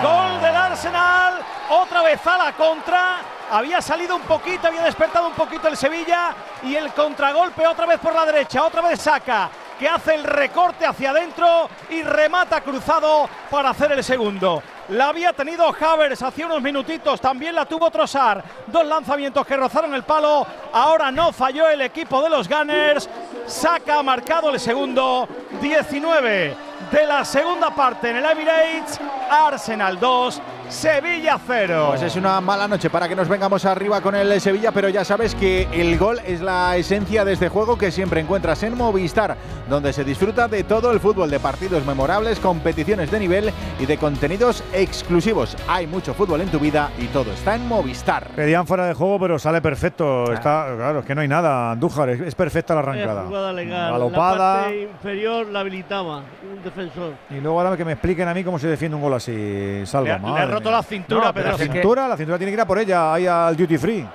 Gol 0.02 0.40
del 0.40 0.54
Arsenal. 0.54 1.44
Otra 1.70 2.02
vez 2.04 2.24
a 2.24 2.38
la 2.38 2.52
contra. 2.56 3.41
Había 3.52 3.82
salido 3.82 4.16
un 4.16 4.22
poquito, 4.22 4.68
había 4.68 4.82
despertado 4.82 5.28
un 5.28 5.34
poquito 5.34 5.68
el 5.68 5.76
Sevilla. 5.76 6.34
Y 6.62 6.74
el 6.74 6.90
contragolpe 6.94 7.66
otra 7.66 7.84
vez 7.84 7.98
por 7.98 8.14
la 8.14 8.24
derecha. 8.24 8.64
Otra 8.64 8.80
vez 8.80 8.98
saca. 8.98 9.50
Que 9.78 9.86
hace 9.86 10.14
el 10.14 10.24
recorte 10.24 10.86
hacia 10.86 11.10
adentro 11.10 11.68
y 11.90 12.02
remata 12.02 12.62
cruzado 12.62 13.28
para 13.50 13.70
hacer 13.70 13.92
el 13.92 14.02
segundo. 14.02 14.62
La 14.88 15.08
había 15.08 15.34
tenido 15.34 15.68
Havers 15.68 16.22
hace 16.22 16.44
unos 16.44 16.62
minutitos, 16.62 17.20
también 17.20 17.54
la 17.54 17.66
tuvo 17.66 17.90
Trossard. 17.90 18.42
Dos 18.68 18.86
lanzamientos 18.86 19.46
que 19.46 19.56
rozaron 19.56 19.92
el 19.94 20.02
palo. 20.02 20.46
Ahora 20.72 21.10
no 21.10 21.30
falló 21.32 21.68
el 21.68 21.82
equipo 21.82 22.22
de 22.22 22.30
los 22.30 22.48
Gunners. 22.48 23.08
Saca 23.46 24.02
marcado 24.02 24.48
el 24.50 24.60
segundo. 24.60 25.28
19 25.60 26.56
de 26.90 27.06
la 27.06 27.24
segunda 27.24 27.70
parte 27.74 28.10
en 28.10 28.16
el 28.16 28.24
Emirates. 28.24 28.98
Arsenal 29.30 29.98
2, 29.98 30.42
Sevilla 30.72 31.38
0. 31.46 31.86
Pues 31.90 32.02
es 32.02 32.16
una 32.16 32.40
mala 32.40 32.66
noche 32.66 32.88
para 32.88 33.06
que 33.06 33.14
nos 33.14 33.28
vengamos 33.28 33.66
arriba 33.66 34.00
con 34.00 34.14
el 34.14 34.40
Sevilla, 34.40 34.72
pero 34.72 34.88
ya 34.88 35.04
sabes 35.04 35.34
que 35.34 35.68
el 35.70 35.98
gol 35.98 36.18
es 36.26 36.40
la 36.40 36.76
esencia 36.76 37.24
de 37.26 37.34
este 37.34 37.50
juego 37.50 37.76
que 37.76 37.92
siempre 37.92 38.20
encuentras 38.20 38.62
en 38.62 38.76
Movistar, 38.76 39.36
donde 39.68 39.92
se 39.92 40.02
disfruta 40.02 40.48
de 40.48 40.64
todo 40.64 40.90
el 40.90 40.98
fútbol, 40.98 41.30
de 41.30 41.38
partidos 41.38 41.84
memorables, 41.84 42.40
competiciones 42.40 43.10
de 43.10 43.20
nivel 43.20 43.52
y 43.78 43.86
de 43.86 43.98
contenidos 43.98 44.64
exclusivos. 44.72 45.56
Hay 45.68 45.86
mucho 45.86 46.14
fútbol 46.14 46.40
en 46.40 46.48
tu 46.48 46.58
vida 46.58 46.90
y 46.98 47.04
todo 47.08 47.32
está 47.32 47.54
en 47.54 47.68
Movistar. 47.68 48.28
Pedían 48.34 48.66
fuera 48.66 48.86
de 48.86 48.94
juego, 48.94 49.20
pero 49.20 49.38
sale 49.38 49.60
perfecto. 49.60 50.32
Está, 50.32 50.72
claro, 50.74 51.00
es 51.00 51.04
que 51.04 51.14
no 51.14 51.20
hay 51.20 51.28
nada. 51.28 51.72
Andújar, 51.72 52.08
es, 52.08 52.20
es 52.22 52.34
perfecta 52.34 52.74
la 52.74 52.80
arrancada. 52.80 53.24
Jugada 53.24 53.52
legal. 53.52 53.92
Galopada. 53.92 54.56
La 54.56 54.62
parte 54.62 54.82
inferior 54.82 55.46
la 55.48 55.60
habilitaba 55.60 56.18
un 56.18 56.62
defensor. 56.64 57.12
Y 57.28 57.40
luego 57.40 57.60
ahora 57.60 57.76
que 57.76 57.84
me 57.84 57.92
expliquen 57.92 58.26
a 58.26 58.34
mí 58.34 58.42
cómo 58.42 58.58
se 58.58 58.68
defiende 58.68 58.96
un 58.96 59.02
gol 59.02 59.14
así. 59.14 59.82
Salva, 59.84 60.18
Le 60.18 60.61
roto 60.64 60.76
la 60.76 60.82
cintura, 60.82 61.24
No, 61.26 61.34
Pedro. 61.34 61.50
La 61.52 61.56
que- 61.56 61.62
cintura, 61.64 62.08
la 62.08 62.16
cintura 62.16 62.38
tiene 62.38 62.50
que 62.50 62.54
ir 62.54 62.60
a 62.60 62.66
por 62.66 62.78
ella, 62.78 63.12
ahí 63.14 63.26
al 63.26 63.56
duty 63.56 63.78
free. 63.78 64.06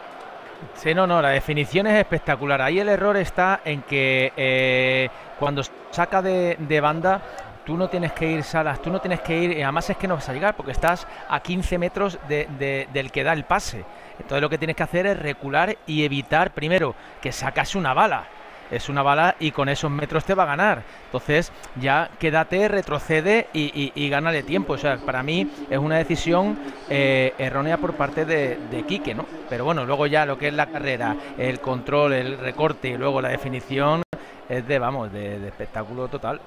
Sí, 0.76 0.94
no, 0.94 1.06
no, 1.06 1.22
la 1.22 1.30
definición 1.30 1.88
es 1.88 1.96
espectacular. 2.00 2.62
Ahí 2.62 2.80
el 2.80 2.90
error 2.90 3.16
está 3.18 3.62
en 3.64 3.82
que 3.84 4.34
eh, 4.36 5.10
cuando 5.40 5.62
saca 5.92 6.22
de, 6.22 6.56
de 6.60 6.82
banda, 6.82 7.22
tú 7.64 7.78
no 7.78 7.88
tienes 7.90 8.12
que 8.14 8.28
ir, 8.32 8.44
Salas, 8.44 8.82
tú 8.82 8.90
no 8.90 9.00
tienes 9.00 9.22
que 9.22 9.38
ir, 9.38 9.64
además 9.64 9.90
es 9.90 9.98
que 9.98 10.08
no 10.08 10.16
vas 10.16 10.28
a 10.30 10.34
llegar 10.34 10.56
porque 10.56 10.72
estás 10.72 11.06
a 11.30 11.40
15 11.42 11.78
metros 11.78 12.18
de- 12.28 12.48
de- 12.58 12.88
del 12.92 13.12
que 13.12 13.24
da 13.24 13.34
el 13.34 13.44
pase. 13.44 13.84
Entonces 14.20 14.42
lo 14.42 14.50
que 14.50 14.58
tienes 14.58 14.76
que 14.76 14.84
hacer 14.84 15.06
es 15.06 15.20
recular 15.20 15.78
y 15.86 16.04
evitar, 16.04 16.52
primero, 16.52 16.96
que 17.22 17.32
sacase 17.32 17.78
una 17.78 17.94
bala. 17.94 18.24
Es 18.72 18.90
una 18.90 19.04
bala 19.04 19.36
y 19.40 19.52
con 19.52 19.70
esos 19.70 19.92
metros 19.92 20.26
te 20.26 20.34
va 20.34 20.44
a 20.44 20.48
ganar. 20.48 20.84
Entonces 21.06 21.52
ya 21.80 22.10
quédate, 22.20 22.68
retrocede 22.68 23.48
y, 23.54 23.92
y, 23.96 24.10
gánale 24.10 24.44
tiempo. 24.44 24.74
O 24.74 24.78
sea, 24.78 24.98
para 24.98 25.24
mí 25.24 25.50
es 25.70 25.78
una 25.78 25.98
decisión 25.98 26.58
eh, 26.90 27.34
errónea 27.38 27.78
por 27.78 27.94
parte 27.94 28.26
de, 28.26 28.58
de 28.70 28.84
Quique, 28.84 29.14
¿no? 29.16 29.26
Pero 29.50 29.66
bueno, 29.66 29.86
luego 29.86 30.08
ya 30.08 30.26
lo 30.26 30.38
que 30.38 30.50
es 30.50 30.54
la 30.54 30.68
carrera, 30.68 31.16
el 31.38 31.60
control, 31.60 32.14
el 32.14 32.38
recorte 32.38 32.90
y 32.90 32.98
luego 32.98 33.22
la 33.22 33.30
definición 33.30 34.04
es 34.50 34.68
de, 34.68 34.80
vamos, 34.80 35.12
de 35.12 35.48
espectáculo 35.48 36.08
total. 36.08 36.40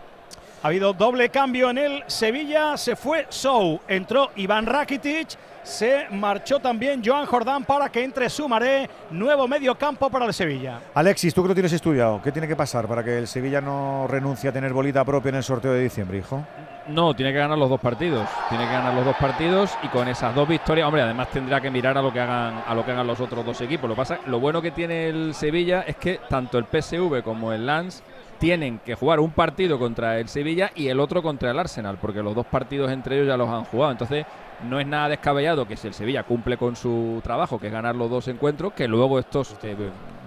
Ha 0.63 0.69
habido 0.69 0.93
doble 0.93 1.31
cambio 1.31 1.71
en 1.71 1.79
el 1.79 2.05
Sevilla, 2.07 2.77
se 2.77 2.95
fue 2.95 3.25
Sou, 3.31 3.81
entró 3.89 4.31
Iván 4.37 4.67
Rakitic, 4.67 5.29
se 5.63 6.07
marchó 6.11 6.59
también 6.59 7.01
Joan 7.03 7.25
Jordán 7.25 7.65
para 7.65 7.89
que 7.89 8.05
entre 8.05 8.29
Sumaré, 8.29 8.91
nuevo 9.11 9.49
medio 9.49 9.75
campo 9.75 10.11
para 10.11 10.27
el 10.27 10.35
Sevilla. 10.35 10.81
Alexis, 10.93 11.33
tú 11.33 11.41
que 11.41 11.49
lo 11.49 11.55
tienes 11.55 11.73
estudiado, 11.73 12.21
¿qué 12.23 12.31
tiene 12.31 12.47
que 12.47 12.57
pasar 12.57 12.87
para 12.87 13.03
que 13.03 13.17
el 13.17 13.27
Sevilla 13.27 13.63
no 13.63 14.07
renuncie 14.07 14.51
a 14.51 14.53
tener 14.53 14.75
bolita 14.75 15.03
propia 15.03 15.31
en 15.31 15.37
el 15.37 15.43
sorteo 15.43 15.73
de 15.73 15.81
diciembre, 15.81 16.19
hijo? 16.19 16.45
No, 16.89 17.15
tiene 17.15 17.33
que 17.33 17.39
ganar 17.39 17.57
los 17.57 17.71
dos 17.71 17.81
partidos. 17.81 18.29
Tiene 18.51 18.67
que 18.67 18.73
ganar 18.73 18.93
los 18.93 19.05
dos 19.07 19.17
partidos 19.17 19.71
y 19.83 19.89
con 19.89 20.09
esas 20.09 20.35
dos 20.35 20.47
victorias, 20.47 20.87
hombre, 20.87 21.01
además 21.01 21.31
tendrá 21.31 21.59
que 21.63 21.71
mirar 21.71 21.97
a 21.97 22.03
lo 22.03 22.13
que 22.13 22.21
hagan 22.21 22.63
a 22.67 22.75
lo 22.75 22.85
que 22.85 22.93
hagan 22.93 23.07
los 23.07 23.19
otros 23.19 23.47
dos 23.47 23.59
equipos. 23.63 23.89
Lo 23.89 23.97
pasa, 23.97 24.19
lo 24.27 24.41
bueno 24.41 24.61
que 24.61 24.73
tiene 24.73 25.09
el 25.09 25.33
Sevilla 25.33 25.85
es 25.87 25.97
que 25.97 26.21
tanto 26.29 26.59
el 26.59 26.67
PSV 26.67 27.23
como 27.23 27.51
el 27.51 27.65
Lens 27.65 28.03
tienen 28.41 28.79
que 28.79 28.95
jugar 28.95 29.21
un 29.21 29.31
partido 29.31 29.79
contra 29.79 30.19
el 30.19 30.27
Sevilla 30.29 30.73
y 30.75 30.89
el 30.89 30.99
otro 30.99 31.23
contra 31.23 31.51
el 31.51 31.59
Arsenal, 31.59 31.99
porque 32.01 32.23
los 32.23 32.35
dos 32.35 32.47
partidos 32.47 32.91
entre 32.91 33.17
ellos 33.17 33.29
ya 33.29 33.37
los 33.37 33.51
han 33.51 33.65
jugado. 33.65 33.93
Entonces, 33.93 34.25
no 34.67 34.81
es 34.81 34.87
nada 34.87 35.11
descabellado 35.11 35.69
que 35.69 35.77
si 35.77 35.87
el 35.87 35.95
Sevilla 35.95 36.23
cumple 36.23 36.57
con 36.57 36.75
su 36.75 37.21
trabajo, 37.23 37.61
que 37.61 37.67
es 37.67 37.73
ganar 37.73 37.95
los 37.95 38.11
dos 38.11 38.29
encuentros, 38.29 38.73
que 38.73 38.89
luego 38.89 39.19
estos 39.19 39.55
eh, 39.63 39.77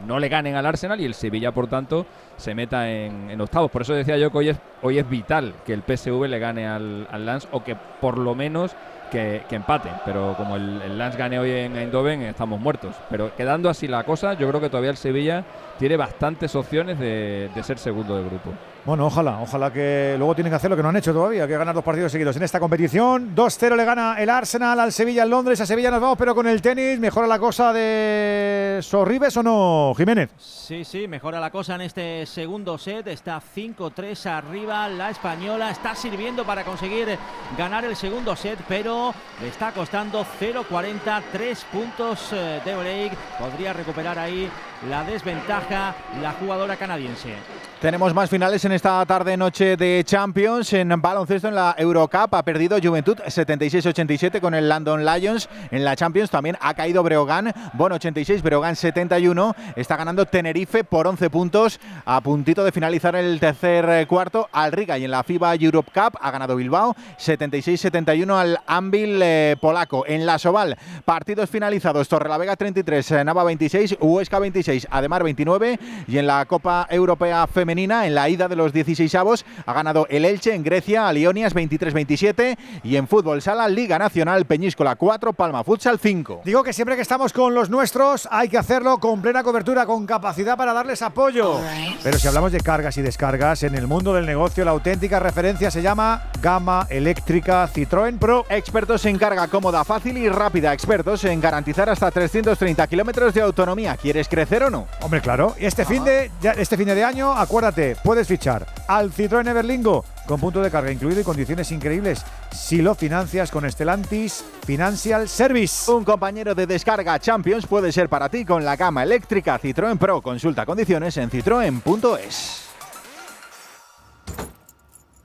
no 0.06 0.19
le 0.19 0.30
ganen 0.30 0.56
al 0.56 0.66
Arsenal 0.67 1.01
y 1.01 1.06
el 1.06 1.16
Sevilla, 1.16 1.51
por 1.51 1.67
tanto, 1.67 2.06
se 2.38 2.53
meta 2.53 2.88
en, 2.88 3.42
octavos. 3.42 3.72
Por 3.72 3.82
eso 3.82 3.95
decía 3.95 4.16
yo 4.17 4.32
que 4.32 4.38
hoy 4.38 4.50
es, 4.50 4.59
hoy 4.83 5.00
es 5.00 5.09
vital 5.09 5.56
que 5.66 5.74
el 5.74 5.82
PSV 5.82 6.27
le 6.27 6.38
gane 6.38 6.67
al, 6.67 7.08
al 7.09 7.25
Lens 7.25 7.48
o 7.51 7.64
que 7.64 7.75
por 7.75 8.19
lo 8.19 8.35
menos 8.35 8.75
que, 9.14 9.43
que 9.48 9.56
empaten. 9.56 9.93
Pero 10.03 10.33
como 10.35 10.58
el, 10.58 10.82
el 10.82 10.98
Lens 10.98 11.16
gane 11.16 11.40
hoy 11.40 11.51
en 11.51 11.77
Eindhoven, 11.77 12.24
estamos 12.24 12.59
muertos. 12.59 12.95
Pero 13.09 13.33
quedando 13.35 13.69
así 13.69 13.88
la 13.88 14.03
cosa, 14.03 14.33
yo 14.33 14.50
creo 14.50 14.59
que 14.59 14.69
todavía 14.69 14.90
el 14.90 14.98
Sevilla 14.98 15.45
tiene 15.77 15.95
bastantes 15.95 16.56
opciones 16.56 17.00
de, 17.00 17.50
de 17.53 17.64
ser 17.64 17.77
segundo 17.77 18.17
de 18.17 18.24
grupo. 18.24 18.51
Bueno, 18.85 19.05
ojalá, 19.05 19.39
ojalá 19.39 19.71
que 19.71 20.15
luego 20.17 20.35
tienen 20.35 20.51
que 20.51 20.57
hacer 20.57 20.69
lo 20.69 20.75
que 20.75 20.83
no 20.83 20.89
han 20.89 20.97
hecho 20.97 21.13
todavía, 21.13 21.47
que 21.47 21.57
ganar 21.57 21.73
dos 21.73 21.85
partidos 21.85 22.11
seguidos 22.11 22.35
en 22.35 22.43
esta 22.43 22.59
competición. 22.59 23.33
2-0 23.33 23.77
le 23.77 23.85
gana 23.85 24.15
el 24.19 24.29
Arsenal 24.29 24.77
al 24.77 24.91
Sevilla 24.91 25.23
en 25.23 25.29
Londres. 25.29 25.61
A 25.61 25.65
Sevilla 25.65 25.89
nos 25.89 26.01
vamos, 26.01 26.17
pero 26.17 26.35
con 26.35 26.47
el 26.47 26.61
tenis. 26.61 26.99
¿Mejora 26.99 27.25
la 27.25 27.39
cosa 27.39 27.71
de 27.71 28.79
Sorribes 28.81 29.37
o 29.37 29.43
no, 29.43 29.93
Jiménez? 29.95 30.31
Sí, 30.37 30.83
sí, 30.83 31.07
mejora 31.07 31.39
la 31.39 31.49
cosa 31.49 31.75
en 31.75 31.81
este 31.81 32.25
segundo 32.25 32.77
set. 32.77 33.07
Está 33.07 33.41
5-3 33.41 34.25
arriba. 34.25 34.89
La 34.89 35.11
española 35.11 35.71
está 35.71 35.95
sirviendo 35.95 36.43
para 36.43 36.65
conseguir 36.65 37.17
ganar 37.57 37.85
el 37.85 37.95
segundo 37.95 38.35
set, 38.35 38.59
pero 38.67 39.13
le 39.41 39.47
está 39.47 39.71
costando 39.71 40.25
0-40, 40.41 41.21
3 41.31 41.65
puntos 41.71 42.33
eh, 42.33 42.59
de 42.65 42.75
break. 42.75 43.15
Podría 43.39 43.71
recuperar 43.71 44.19
ahí 44.19 44.49
la 44.89 45.05
desventaja 45.05 45.95
la 46.21 46.33
jugadora 46.33 46.75
canadiense. 46.75 47.35
Tenemos 47.83 48.13
más 48.13 48.29
finales 48.29 48.63
en 48.63 48.71
esta 48.71 49.05
tarde-noche 49.05 49.75
de 49.75 50.03
Champions. 50.05 50.71
En 50.71 51.01
baloncesto 51.01 51.49
en 51.49 51.55
la 51.55 51.75
Eurocup 51.77 52.33
ha 52.33 52.41
perdido 52.41 52.77
Juventud 52.81 53.17
76-87 53.17 54.39
con 54.39 54.53
el 54.53 54.69
London 54.69 55.03
Lions. 55.03 55.49
En 55.69 55.83
la 55.83 55.93
Champions 55.97 56.29
también 56.29 56.55
ha 56.61 56.75
caído 56.75 57.03
Breogán, 57.03 57.51
Bon 57.73 57.91
86, 57.91 58.41
Breogán 58.41 58.77
71. 58.77 59.53
Está 59.75 59.97
ganando 59.97 60.25
Tenerife 60.25 60.85
por 60.85 61.07
11 61.07 61.29
puntos 61.29 61.81
a 62.05 62.21
puntito 62.21 62.63
de 62.63 62.71
finalizar 62.71 63.17
el 63.17 63.37
tercer 63.41 64.07
cuarto 64.07 64.47
al 64.53 64.71
Riga. 64.71 64.97
Y 64.97 65.03
en 65.03 65.11
la 65.11 65.23
FIBA 65.23 65.53
Europe 65.55 65.91
Cup 65.93 66.17
ha 66.21 66.31
ganado 66.31 66.55
Bilbao 66.55 66.95
76-71 67.19 68.33
al 68.33 68.59
Anvil 68.65 69.19
eh, 69.21 69.57
polaco. 69.59 70.05
En 70.07 70.25
la 70.25 70.39
Soval, 70.39 70.77
partidos 71.03 71.49
finalizados. 71.49 72.07
Torrelavega 72.07 72.55
33, 72.55 73.11
eh, 73.11 73.23
Nava 73.25 73.43
26, 73.43 73.97
Huesca 73.99 74.39
26, 74.39 74.87
Ademar 74.89 75.25
29. 75.25 75.77
Y 76.07 76.17
en 76.17 76.27
la 76.27 76.45
Copa 76.45 76.87
Europea 76.89 77.45
Femenina 77.45 77.72
en 77.79 78.13
la 78.13 78.29
ida 78.29 78.47
de 78.47 78.55
los 78.55 78.71
16 78.71 79.15
avos 79.15 79.45
ha 79.65 79.73
ganado 79.73 80.05
el 80.09 80.25
Elche 80.25 80.53
en 80.53 80.63
Grecia 80.63 81.07
a 81.07 81.13
Lionias 81.13 81.55
23-27 81.55 82.55
y 82.83 82.97
en 82.97 83.07
fútbol 83.07 83.41
sala 83.41 83.67
Liga 83.67 83.97
Nacional 83.97 84.45
Peñíscola 84.45 84.95
4, 84.95 85.33
Palma 85.33 85.63
Futsal 85.63 85.97
5. 85.97 86.41
Digo 86.45 86.63
que 86.63 86.71
siempre 86.71 86.95
que 86.95 87.01
estamos 87.01 87.33
con 87.33 87.55
los 87.55 87.71
nuestros 87.71 88.27
hay 88.29 88.47
que 88.47 88.59
hacerlo 88.59 88.99
con 88.99 89.23
plena 89.23 89.41
cobertura, 89.43 89.87
con 89.87 90.05
capacidad 90.05 90.55
para 90.55 90.71
darles 90.71 91.01
apoyo. 91.01 91.59
Pero 92.03 92.19
si 92.19 92.27
hablamos 92.27 92.51
de 92.51 92.59
cargas 92.59 92.95
y 92.97 93.01
descargas, 93.01 93.63
en 93.63 93.73
el 93.73 93.87
mundo 93.87 94.13
del 94.13 94.27
negocio 94.27 94.63
la 94.63 94.71
auténtica 94.71 95.19
referencia 95.19 95.71
se 95.71 95.81
llama 95.81 96.29
Gama 96.43 96.85
Eléctrica 96.91 97.67
Citroën 97.67 98.19
Pro. 98.19 98.45
Expertos 98.49 99.03
en 99.05 99.17
carga 99.17 99.47
cómoda, 99.47 99.83
fácil 99.83 100.15
y 100.17 100.29
rápida. 100.29 100.73
Expertos 100.73 101.23
en 101.23 101.41
garantizar 101.41 101.89
hasta 101.89 102.11
330 102.11 102.85
kilómetros 102.85 103.33
de 103.33 103.41
autonomía. 103.41 103.97
¿Quieres 103.97 104.27
crecer 104.27 104.63
o 104.63 104.69
no? 104.69 104.85
Hombre, 105.01 105.21
claro. 105.21 105.55
Este 105.57 105.85
fin 105.85 106.03
de, 106.03 106.29
este 106.57 106.77
fin 106.77 106.85
de 106.85 107.03
año, 107.03 107.33
acuérdate 107.53 107.95
puedes 108.03 108.27
fichar 108.27 108.65
al 108.88 109.11
Citroën 109.11 109.48
Everlingo 109.48 110.03
con 110.25 110.40
punto 110.40 110.59
de 110.59 110.72
carga 110.72 110.91
incluido 110.91 111.22
y 111.22 111.23
condiciones 111.23 111.72
increíbles 111.72 112.25
si 112.51 112.82
lo 112.82 112.95
financias 112.95 113.51
con 113.51 113.64
Estelantis 113.64 114.43
Financial 114.65 115.30
Service. 115.30 115.91
Un 115.91 116.03
compañero 116.03 116.56
de 116.56 116.65
descarga 116.65 117.19
Champions 117.19 117.67
puede 117.67 117.91
ser 117.91 118.09
para 118.09 118.27
ti 118.27 118.43
con 118.43 118.65
la 118.65 118.75
gama 118.75 119.03
eléctrica 119.03 119.59
Citroën 119.59 119.99
Pro. 119.99 120.23
Consulta 120.23 120.65
condiciones 120.65 121.15
en 121.17 121.30
citroen.es. 121.30 122.69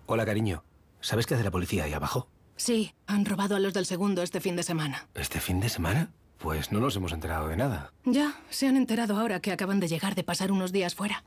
Hola, 0.05 0.26
cariño. 0.26 0.65
¿Sabes 1.00 1.24
qué 1.24 1.32
hace 1.32 1.44
la 1.44 1.50
policía 1.50 1.84
ahí 1.84 1.94
abajo? 1.94 2.28
Sí, 2.57 2.92
han 3.07 3.24
robado 3.24 3.57
a 3.57 3.58
los 3.58 3.73
del 3.73 3.86
segundo 3.86 4.23
este 4.23 4.40
fin 4.40 4.55
de 4.55 4.65
semana. 4.65 5.08
¿Este 5.15 5.40
fin 5.40 5.60
de 5.60 5.70
semana? 5.70 6.10
Pues 6.36 6.73
no 6.73 6.81
nos 6.81 6.94
hemos 6.94 7.12
enterado 7.12 7.48
de 7.48 7.57
nada. 7.57 7.94
Ya, 8.05 8.34
se 8.50 8.68
han 8.68 8.76
enterado 8.76 9.16
ahora 9.16 9.40
que 9.40 9.50
acaban 9.50 9.81
de 9.81 9.89
llegar 9.89 10.15
de 10.15 10.24
pasar 10.24 10.52
unos 10.52 10.73
días 10.73 10.94
fuera. 10.94 11.24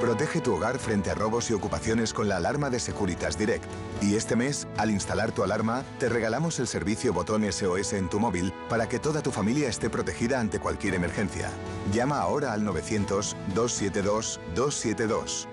Protege 0.00 0.40
tu 0.40 0.54
hogar 0.54 0.78
frente 0.78 1.10
a 1.10 1.14
robos 1.14 1.50
y 1.50 1.52
ocupaciones 1.52 2.14
con 2.14 2.26
la 2.26 2.38
alarma 2.38 2.70
de 2.70 2.80
Securitas 2.80 3.36
Direct. 3.36 3.66
Y 4.00 4.16
este 4.16 4.34
mes, 4.34 4.66
al 4.78 4.90
instalar 4.90 5.30
tu 5.30 5.42
alarma, 5.42 5.84
te 5.98 6.08
regalamos 6.08 6.58
el 6.58 6.66
servicio 6.66 7.12
botón 7.12 7.44
SOS 7.52 7.92
en 7.92 8.08
tu 8.08 8.18
móvil 8.18 8.50
para 8.70 8.88
que 8.88 8.98
toda 8.98 9.20
tu 9.20 9.30
familia 9.30 9.68
esté 9.68 9.90
protegida 9.90 10.40
ante 10.40 10.58
cualquier 10.58 10.94
emergencia. 10.94 11.50
Llama 11.92 12.18
ahora 12.18 12.54
al 12.54 12.62
900-272-272. 12.62 15.46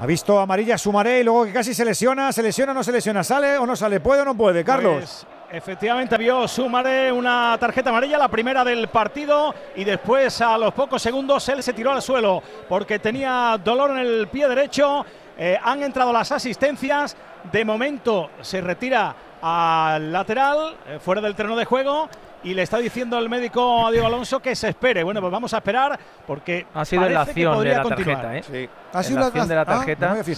Ha 0.00 0.06
visto 0.06 0.40
amarilla 0.40 0.78
Sumaré 0.78 1.20
y 1.20 1.24
luego 1.24 1.44
que 1.44 1.52
casi 1.52 1.74
se 1.74 1.84
lesiona, 1.84 2.32
se 2.32 2.42
lesiona, 2.42 2.72
no 2.72 2.82
se 2.82 2.92
lesiona, 2.92 3.22
sale 3.22 3.58
o 3.58 3.66
no 3.66 3.76
sale, 3.76 4.00
puede 4.00 4.22
o 4.22 4.24
no 4.24 4.34
puede, 4.34 4.64
Carlos. 4.64 4.96
Pues, 4.96 5.26
Efectivamente 5.52 6.16
vio 6.16 6.48
Sumaré 6.48 7.12
una 7.12 7.58
tarjeta 7.60 7.90
amarilla, 7.90 8.16
la 8.16 8.28
primera 8.28 8.64
del 8.64 8.88
partido, 8.88 9.54
y 9.76 9.84
después 9.84 10.40
a 10.40 10.56
los 10.56 10.72
pocos 10.72 11.02
segundos 11.02 11.46
él 11.50 11.62
se 11.62 11.74
tiró 11.74 11.92
al 11.92 12.00
suelo 12.00 12.42
porque 12.66 12.98
tenía 12.98 13.60
dolor 13.62 13.90
en 13.90 13.98
el 13.98 14.28
pie 14.28 14.48
derecho. 14.48 15.04
Eh, 15.36 15.58
han 15.62 15.82
entrado 15.82 16.10
las 16.10 16.32
asistencias. 16.32 17.14
De 17.52 17.66
momento 17.66 18.30
se 18.40 18.62
retira 18.62 19.14
al 19.42 20.10
lateral, 20.10 20.74
eh, 20.86 20.98
fuera 20.98 21.20
del 21.20 21.34
terreno 21.34 21.56
de 21.56 21.66
juego. 21.66 22.08
Y 22.44 22.54
le 22.54 22.62
está 22.62 22.78
diciendo 22.78 23.18
el 23.18 23.28
médico 23.28 23.86
a 23.86 23.90
Diego 23.90 24.06
Alonso 24.06 24.40
que 24.40 24.56
se 24.56 24.70
espere. 24.70 25.02
Bueno, 25.04 25.20
pues 25.20 25.30
vamos 25.30 25.52
a 25.52 25.58
esperar 25.58 25.98
porque 26.26 26.66
ha 26.72 26.84
sido 26.86 27.06
la 27.10 27.20
acción 27.20 27.62
de 27.62 27.74
la 27.74 27.82
tarjeta, 27.82 28.36
¿eh? 28.38 28.42
Sí. 28.42 28.68
Ha 28.90 29.02
sido 29.02 29.20
la 29.20 29.26
acción 29.26 29.48
de 29.48 29.54
la 29.54 29.64
tarjeta. 29.66 30.16
Ah, 30.18 30.24
sí, 30.24 30.32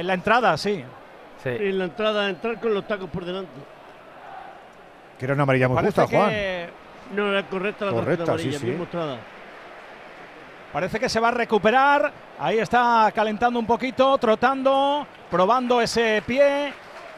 en 0.00 0.06
la 0.06 0.14
entrada, 0.14 0.56
sí. 0.56 0.84
sí. 1.44 1.48
En 1.48 1.78
la 1.78 1.84
entrada, 1.84 2.28
entrar 2.28 2.58
con 2.58 2.74
los 2.74 2.84
tacos 2.86 3.08
por 3.08 3.24
delante. 3.24 3.77
Que 5.18 5.24
era 5.24 5.34
una 5.34 5.42
amarilla 5.42 5.68
muy 5.68 5.82
justa, 5.82 6.06
Juan. 6.06 6.32
No, 7.14 7.30
era 7.30 7.42
correcta 7.48 7.86
la 7.86 7.92
correcta, 7.92 8.24
amarilla, 8.24 8.58
sí, 8.58 8.66
sí. 8.66 8.88
Parece 10.72 11.00
que 11.00 11.08
se 11.08 11.18
va 11.18 11.28
a 11.28 11.32
recuperar. 11.32 12.12
Ahí 12.38 12.58
está 12.58 13.10
calentando 13.14 13.58
un 13.58 13.66
poquito, 13.66 14.16
trotando, 14.18 15.06
probando 15.30 15.80
ese 15.80 16.22
pie. 16.26 16.72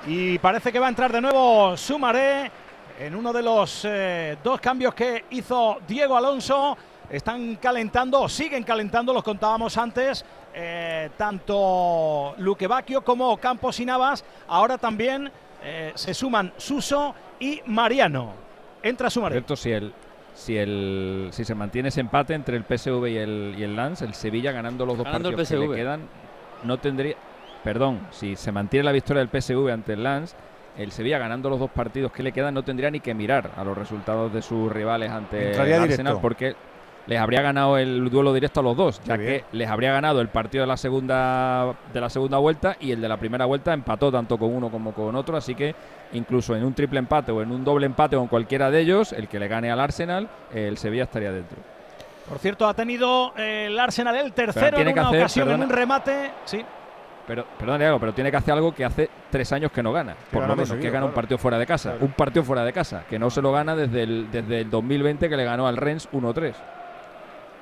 Y 0.06 0.38
parece 0.38 0.72
que 0.72 0.78
va 0.78 0.86
a 0.86 0.88
entrar 0.90 1.12
de 1.12 1.20
nuevo 1.20 1.76
Sumaré 1.76 2.50
en 2.98 3.14
uno 3.14 3.32
de 3.32 3.42
los 3.42 3.84
eh, 3.84 4.38
dos 4.42 4.60
cambios 4.60 4.94
que 4.94 5.24
hizo 5.30 5.78
Diego 5.86 6.16
Alonso. 6.16 6.76
Están 7.10 7.56
calentando, 7.56 8.22
o 8.22 8.28
siguen 8.28 8.62
calentando, 8.62 9.12
los 9.12 9.24
contábamos 9.24 9.76
antes, 9.76 10.24
eh, 10.54 11.10
tanto 11.16 12.34
Luque 12.38 12.68
Bacchio 12.68 13.02
como 13.02 13.36
Campos 13.36 13.80
y 13.80 13.84
Navas. 13.84 14.24
Ahora 14.46 14.78
también 14.78 15.30
eh, 15.62 15.90
se 15.96 16.14
suman 16.14 16.52
Suso 16.56 17.14
y 17.40 17.62
Mariano. 17.66 18.32
Entra 18.82 19.10
Sumaré. 19.10 19.34
Cierto, 19.34 19.56
si 19.56 19.72
el, 19.72 19.92
si 20.34 20.56
el 20.56 21.28
si 21.32 21.44
se 21.44 21.54
mantiene 21.54 21.88
ese 21.88 22.00
empate 22.00 22.34
entre 22.34 22.56
el 22.56 22.64
PSV 22.64 23.06
y 23.08 23.16
el, 23.16 23.54
y 23.58 23.62
el 23.64 23.74
Lens, 23.74 24.02
el 24.02 24.14
Sevilla 24.14 24.52
ganando 24.52 24.86
los 24.86 24.96
dos 24.96 25.06
partidos 25.06 25.48
que 25.48 25.56
le 25.56 25.68
quedan, 25.74 26.02
no 26.62 26.78
tendría. 26.78 27.16
Perdón, 27.64 28.00
si 28.10 28.36
se 28.36 28.52
mantiene 28.52 28.84
la 28.84 28.92
victoria 28.92 29.24
del 29.24 29.28
PSV 29.28 29.70
ante 29.70 29.94
el 29.94 30.02
Lens, 30.02 30.34
el 30.78 30.92
Sevilla 30.92 31.18
ganando 31.18 31.50
los 31.50 31.58
dos 31.58 31.70
partidos 31.70 32.12
que 32.12 32.22
le 32.22 32.32
quedan 32.32 32.54
no 32.54 32.62
tendría 32.62 32.90
ni 32.90 33.00
que 33.00 33.12
mirar 33.12 33.50
a 33.56 33.64
los 33.64 33.76
resultados 33.76 34.32
de 34.32 34.40
sus 34.40 34.72
rivales 34.72 35.10
ante 35.10 35.52
el 35.52 35.72
Arsenal 35.72 36.18
porque 36.22 36.54
les 37.06 37.18
habría 37.18 37.42
ganado 37.42 37.78
el 37.78 38.08
duelo 38.10 38.32
directo 38.32 38.60
a 38.60 38.62
los 38.62 38.76
dos, 38.76 39.00
ya 39.04 39.18
que 39.18 39.44
les 39.52 39.68
habría 39.68 39.92
ganado 39.92 40.20
el 40.20 40.28
partido 40.28 40.62
de 40.62 40.68
la 40.68 40.76
segunda 40.76 41.74
de 41.92 42.00
la 42.00 42.10
segunda 42.10 42.38
vuelta 42.38 42.76
y 42.80 42.92
el 42.92 43.00
de 43.00 43.08
la 43.08 43.16
primera 43.16 43.46
vuelta 43.46 43.72
empató 43.72 44.12
tanto 44.12 44.38
con 44.38 44.54
uno 44.54 44.70
como 44.70 44.92
con 44.92 45.14
otro, 45.16 45.36
así 45.36 45.54
que 45.54 45.74
incluso 46.12 46.54
en 46.54 46.64
un 46.64 46.74
triple 46.74 46.98
empate 46.98 47.32
o 47.32 47.42
en 47.42 47.50
un 47.50 47.64
doble 47.64 47.86
empate 47.86 48.16
con 48.16 48.28
cualquiera 48.28 48.70
de 48.70 48.80
ellos, 48.80 49.12
el 49.12 49.28
que 49.28 49.38
le 49.38 49.48
gane 49.48 49.70
al 49.70 49.80
Arsenal, 49.80 50.28
el 50.52 50.76
Sevilla 50.78 51.04
estaría 51.04 51.32
dentro. 51.32 51.58
Por 52.28 52.38
cierto, 52.38 52.68
ha 52.68 52.74
tenido 52.74 53.34
el 53.36 53.78
Arsenal 53.78 54.16
el 54.16 54.32
tercero 54.32 54.78
en 54.78 54.88
una 54.88 55.10
ocasión 55.10 55.50
en 55.50 55.62
un 55.62 55.68
remate, 55.68 56.30
sí. 56.44 56.64
Pero, 57.26 57.44
perdón, 57.58 57.82
algo, 57.82 58.00
pero 58.00 58.12
tiene 58.12 58.30
que 58.30 58.36
hacer 58.36 58.54
algo 58.54 58.74
que 58.74 58.84
hace 58.84 59.08
tres 59.30 59.52
años 59.52 59.70
que 59.70 59.82
no 59.82 59.92
gana. 59.92 60.16
Por 60.32 60.46
lo 60.46 60.56
menos, 60.56 60.72
que 60.72 60.90
gana 60.90 61.06
un 61.06 61.12
partido 61.12 61.38
fuera 61.38 61.58
de 61.58 61.66
casa. 61.66 61.94
Un 62.00 62.12
partido 62.12 62.44
fuera 62.44 62.64
de 62.64 62.72
casa, 62.72 63.04
que 63.08 63.18
no 63.18 63.30
se 63.30 63.40
lo 63.40 63.52
gana 63.52 63.76
desde 63.76 64.02
el, 64.02 64.30
desde 64.30 64.62
el 64.62 64.70
2020 64.70 65.28
que 65.28 65.36
le 65.36 65.44
ganó 65.44 65.66
al 65.66 65.76
Rennes 65.76 66.10
1-3. 66.10 66.54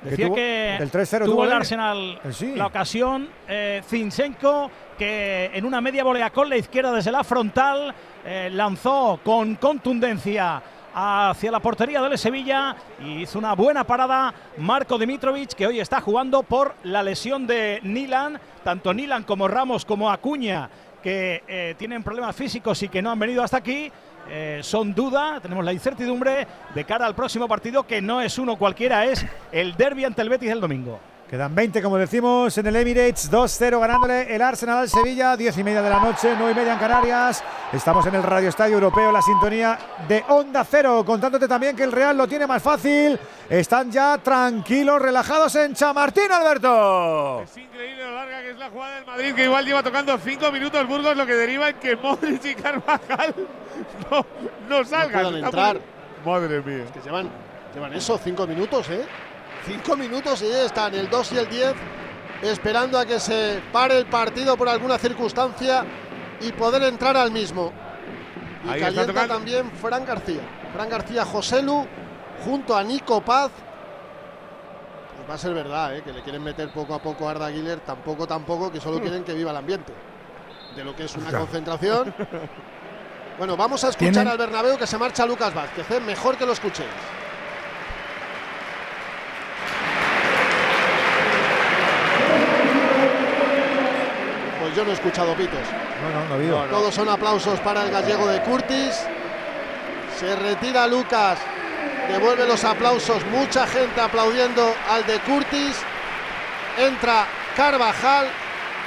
Decía 0.01 0.29
que, 0.33 0.77
el 0.77 0.91
3-0 0.91 1.25
tuvo 1.25 1.43
el 1.43 1.51
Arsenal 1.51 2.19
la 2.55 2.67
ocasión. 2.67 3.27
Eh, 3.47 3.81
Zinchenko, 3.85 4.71
que 4.97 5.51
en 5.53 5.65
una 5.65 5.81
media 5.81 6.03
volea 6.03 6.29
con 6.29 6.49
la 6.49 6.57
izquierda 6.57 6.93
desde 6.93 7.11
la 7.11 7.23
frontal, 7.23 7.93
eh, 8.25 8.49
lanzó 8.51 9.19
con 9.23 9.55
contundencia 9.55 10.61
hacia 10.93 11.51
la 11.51 11.59
portería 11.59 12.01
del 12.01 12.17
Sevilla 12.17 12.75
y 13.03 13.21
hizo 13.23 13.39
una 13.39 13.53
buena 13.53 13.83
parada 13.83 14.33
Marco 14.57 14.97
Dimitrovic, 14.97 15.53
que 15.53 15.67
hoy 15.67 15.79
está 15.79 16.01
jugando 16.01 16.43
por 16.43 16.75
la 16.83 17.03
lesión 17.03 17.45
de 17.45 17.79
Nilan. 17.83 18.39
Tanto 18.63 18.93
Nilan 18.93 19.23
como 19.23 19.47
Ramos 19.47 19.85
como 19.85 20.09
Acuña, 20.09 20.69
que 21.03 21.43
eh, 21.47 21.75
tienen 21.77 22.03
problemas 22.03 22.35
físicos 22.35 22.81
y 22.83 22.89
que 22.89 23.01
no 23.01 23.11
han 23.11 23.19
venido 23.19 23.43
hasta 23.43 23.57
aquí. 23.57 23.91
Eh, 24.31 24.59
son 24.61 24.93
duda, 24.93 25.39
tenemos 25.41 25.65
la 25.65 25.73
incertidumbre 25.73 26.45
de 26.75 26.83
cara 26.85 27.05
al 27.05 27.15
próximo 27.15 27.47
partido 27.47 27.83
que 27.83 28.01
no 28.01 28.21
es 28.21 28.37
uno 28.37 28.57
cualquiera, 28.57 29.05
es 29.05 29.25
el 29.51 29.75
derby 29.75 30.05
ante 30.05 30.21
el 30.21 30.29
Betis 30.29 30.51
el 30.51 30.61
domingo. 30.61 30.99
Quedan 31.29 31.53
20, 31.53 31.83
como 31.83 31.99
decimos, 31.99 32.57
en 32.57 32.65
el 32.65 32.75
Emirates, 32.75 33.31
2-0 33.31 33.79
ganándole 33.79 34.35
el 34.35 34.41
Arsenal 34.41 34.79
al 34.79 34.89
Sevilla, 34.89 35.37
10 35.37 35.59
y 35.59 35.63
media 35.63 35.83
de 35.83 35.89
la 35.91 35.99
noche, 35.99 36.33
9 36.35 36.53
y 36.53 36.55
media 36.55 36.73
en 36.73 36.79
Canarias. 36.79 37.43
Estamos 37.71 38.03
en 38.07 38.15
el 38.15 38.23
Radio 38.23 38.49
Estadio 38.49 38.73
Europeo, 38.73 39.11
la 39.11 39.21
sintonía 39.21 39.77
de 40.07 40.23
Onda 40.29 40.63
Cero, 40.63 41.03
contándote 41.05 41.47
también 41.47 41.75
que 41.75 41.83
el 41.83 41.91
Real 41.91 42.17
lo 42.17 42.27
tiene 42.27 42.47
más 42.47 42.63
fácil. 42.63 43.19
Están 43.47 43.91
ya 43.91 44.17
tranquilos, 44.17 44.99
relajados 44.99 45.53
en 45.57 45.75
Chamartín, 45.75 46.31
Alberto. 46.31 47.43
Es 47.43 47.57
increíble 47.57 48.05
lo 48.05 48.15
larga 48.15 48.41
que 48.41 48.49
es 48.49 48.57
la 48.57 48.69
jugada 48.71 48.95
del 48.95 49.05
Madrid, 49.05 49.35
que 49.35 49.43
igual 49.43 49.65
lleva 49.65 49.83
tocando 49.83 50.17
5 50.17 50.51
minutos 50.51 50.87
Burgos, 50.87 51.15
lo 51.15 51.27
que 51.27 51.35
deriva 51.35 51.69
en 51.69 51.75
que 51.75 51.95
Modric 51.95 52.43
y 52.43 52.55
Carvajal 52.55 53.35
no, 54.09 54.25
no 54.67 54.83
salgan. 54.83 55.31
No 55.31 55.37
entrar. 55.37 55.79
Madre 56.25 56.59
mía. 56.63 56.85
Es 56.85 56.91
que 56.91 57.01
llevan, 57.01 57.29
llevan 57.75 57.93
eso, 57.93 58.17
5 58.17 58.47
minutos, 58.47 58.89
¿eh? 58.89 59.05
Cinco 59.65 59.95
minutos 59.95 60.41
y 60.41 60.49
ya 60.49 60.63
están 60.63 60.93
el 60.95 61.09
2 61.09 61.31
y 61.33 61.37
el 61.37 61.49
10 61.49 61.73
esperando 62.41 62.97
a 62.97 63.05
que 63.05 63.19
se 63.19 63.61
pare 63.71 63.97
el 63.97 64.05
partido 64.05 64.55
por 64.57 64.69
alguna 64.69 64.97
circunstancia 64.97 65.85
y 66.41 66.51
poder 66.53 66.83
entrar 66.83 67.17
al 67.17 67.31
mismo. 67.31 67.71
Y 68.65 68.69
Ahí 68.69 68.79
calienta 68.79 69.27
también 69.27 69.71
Fran 69.71 70.05
García. 70.05 70.41
Fran 70.73 70.89
García 70.89 71.25
Joselu 71.25 71.85
junto 72.45 72.75
a 72.75 72.83
Nico 72.83 73.21
Paz. 73.21 73.51
va 75.29 75.33
a 75.33 75.37
ser 75.37 75.53
verdad, 75.53 75.95
¿eh? 75.95 76.01
que 76.01 76.11
le 76.13 76.21
quieren 76.23 76.43
meter 76.43 76.69
poco 76.69 76.95
a 76.95 76.99
poco 77.01 77.27
a 77.27 77.31
Arda 77.31 77.49
Güler, 77.51 77.81
tampoco, 77.81 78.25
tampoco, 78.25 78.71
que 78.71 78.79
solo 78.79 78.99
quieren 79.01 79.23
que 79.23 79.33
viva 79.33 79.51
el 79.51 79.57
ambiente 79.57 79.93
de 80.75 80.83
lo 80.83 80.95
que 80.95 81.03
es 81.05 81.15
una 81.15 81.31
concentración. 81.37 82.13
Bueno, 83.37 83.55
vamos 83.55 83.81
a 83.85 83.87
escuchar 83.89 84.11
Tienen- 84.11 84.27
al 84.27 84.37
Bernabéu 84.37 84.77
que 84.77 84.85
se 84.85 84.97
marcha 84.97 85.25
Lucas 85.25 85.53
Vázquez, 85.53 85.89
¿eh? 85.91 86.01
mejor 86.01 86.35
que 86.35 86.45
lo 86.45 86.51
escuchéis. 86.51 86.89
Yo 94.75 94.83
no 94.83 94.91
he 94.91 94.93
escuchado 94.93 95.33
pitos. 95.35 95.59
No, 96.01 96.19
no, 96.19 96.25
no 96.25 96.33
ha 96.33 96.37
habido. 96.37 96.63
Todos 96.65 96.93
son 96.93 97.09
aplausos 97.09 97.59
para 97.59 97.83
el 97.83 97.91
gallego 97.91 98.27
de 98.27 98.41
Curtis. 98.41 99.05
Se 100.17 100.35
retira 100.35 100.87
Lucas. 100.87 101.39
Devuelve 102.07 102.47
los 102.47 102.63
aplausos. 102.63 103.25
Mucha 103.27 103.67
gente 103.67 104.01
aplaudiendo 104.01 104.73
al 104.89 105.05
de 105.05 105.19
Curtis. 105.19 105.77
Entra 106.77 107.25
Carvajal. 107.55 108.27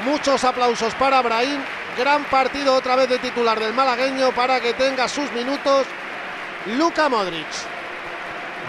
Muchos 0.05 0.45
aplausos 0.45 0.95
para 0.95 1.23
Brahim. 1.23 1.61
Gran 1.97 2.25
partido 2.25 2.75
otra 2.75 2.97
vez 2.97 3.09
de 3.09 3.19
titular 3.19 3.59
del 3.61 3.75
malagueño 3.75 4.33
para 4.33 4.61
que 4.61 4.73
tenga 4.73 5.09
sus 5.09 5.31
minutos. 5.33 5.87
Luka 6.67 7.09
Modric. 7.09 7.47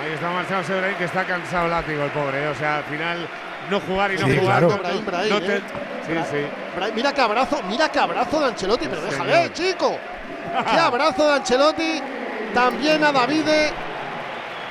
Ahí 0.02 0.14
está 0.14 0.30
Marcelo 0.32 0.64
Sebraín 0.64 0.96
que 0.98 1.06
está 1.06 1.24
cansado 1.24 1.68
látigo 1.68 2.04
el 2.04 2.12
pobre. 2.12 2.44
¿eh? 2.44 2.48
O 2.48 2.56
sea, 2.56 2.78
al 2.78 2.84
final 2.86 3.28
no 3.70 3.80
jugar 3.82 4.12
y 4.12 4.18
no 4.18 4.28
Sí, 4.28 4.38
jugar. 4.40 4.60
claro. 4.60 4.70
no- 4.70 4.78
Brahim, 4.78 5.06
Brahim, 5.06 5.30
no 5.34 5.40
te- 5.42 5.58
¿eh? 5.58 5.62
Sí, 6.06 6.14
sí. 6.32 6.38
Brahim, 6.76 6.96
Mira 6.96 7.14
qué 7.14 7.22
abrazo, 7.22 7.60
mira 7.68 7.90
qué 7.90 8.00
abrazo 8.00 8.40
de 8.40 8.46
Ancelotti, 8.48 8.88
pero 8.88 9.02
Sí, 9.02 9.08
déjale, 9.10 9.34
señor. 9.34 9.54
chico. 9.54 9.98
Qué 10.72 10.78
abrazo 10.78 11.26
de 11.28 11.34
Ancelotti. 11.34 12.02
También 12.54 13.04
a 13.04 13.12
Davide. 13.12 13.72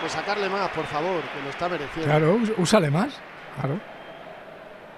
Pues 0.01 0.13
sacarle 0.13 0.49
más, 0.49 0.69
por 0.71 0.85
favor, 0.87 1.21
que 1.23 1.43
lo 1.43 1.51
está 1.51 1.69
mereciendo. 1.69 2.05
Claro, 2.11 2.39
úsale 2.59 2.91
más. 2.91 3.09
Claro. 3.61 3.79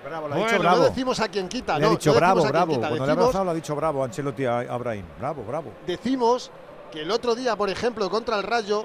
Bravo, 0.05 0.28
lo 0.28 0.34
ha 0.34 0.36
Bueno, 0.39 0.50
dicho 0.52 0.62
no 0.62 0.68
bravo. 0.70 0.84
decimos 0.84 1.20
a 1.20 1.28
quien 1.28 1.48
quita, 1.48 1.78
Le 1.78 1.84
ha 1.84 1.89
no, 1.89 1.94
dicho 1.97 2.10
no 2.10 2.14
decimos 2.14 2.34
bravo, 2.34 2.48
bravo. 2.52 2.73
quita, 2.74 2.89
Cuando 2.89 3.06
le 3.06 3.10
ha 3.10 3.14
abrazado 3.14 3.44
lo 3.44 3.50
ha 3.50 3.55
dicho 3.55 3.74
bravo 3.76 4.05
Ancelotti 4.05 4.44
a 4.44 4.58
a 4.60 4.76
Brahim. 4.76 5.05
Bravo, 5.18 5.44
bravo. 5.44 5.73
decimos 5.86 6.50
que 6.92 7.02
el 7.02 7.10
otro 7.10 7.34
día, 7.34 7.56
por 7.56 7.70
ejemplo, 7.70 8.10
contra 8.10 8.36
el 8.36 8.42
Rayo, 8.42 8.84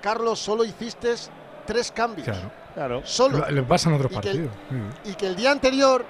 Carlos, 0.00 0.38
solo 0.38 0.64
hiciste 0.64 1.12
tres 1.66 1.90
cambios. 1.90 2.26
Claro. 2.28 2.50
Solo. 3.04 3.38
Lo- 3.38 3.50
Le 3.50 3.62
pasa 3.62 3.88
en 3.88 3.94
otros 3.96 4.10
Y 4.10 4.14
que 4.14 4.20
partidos. 4.20 4.52
Mm. 4.70 5.08
Y 5.10 5.14
que 5.14 5.26
el 5.26 5.36
día 5.36 5.50
anterior 5.52 6.04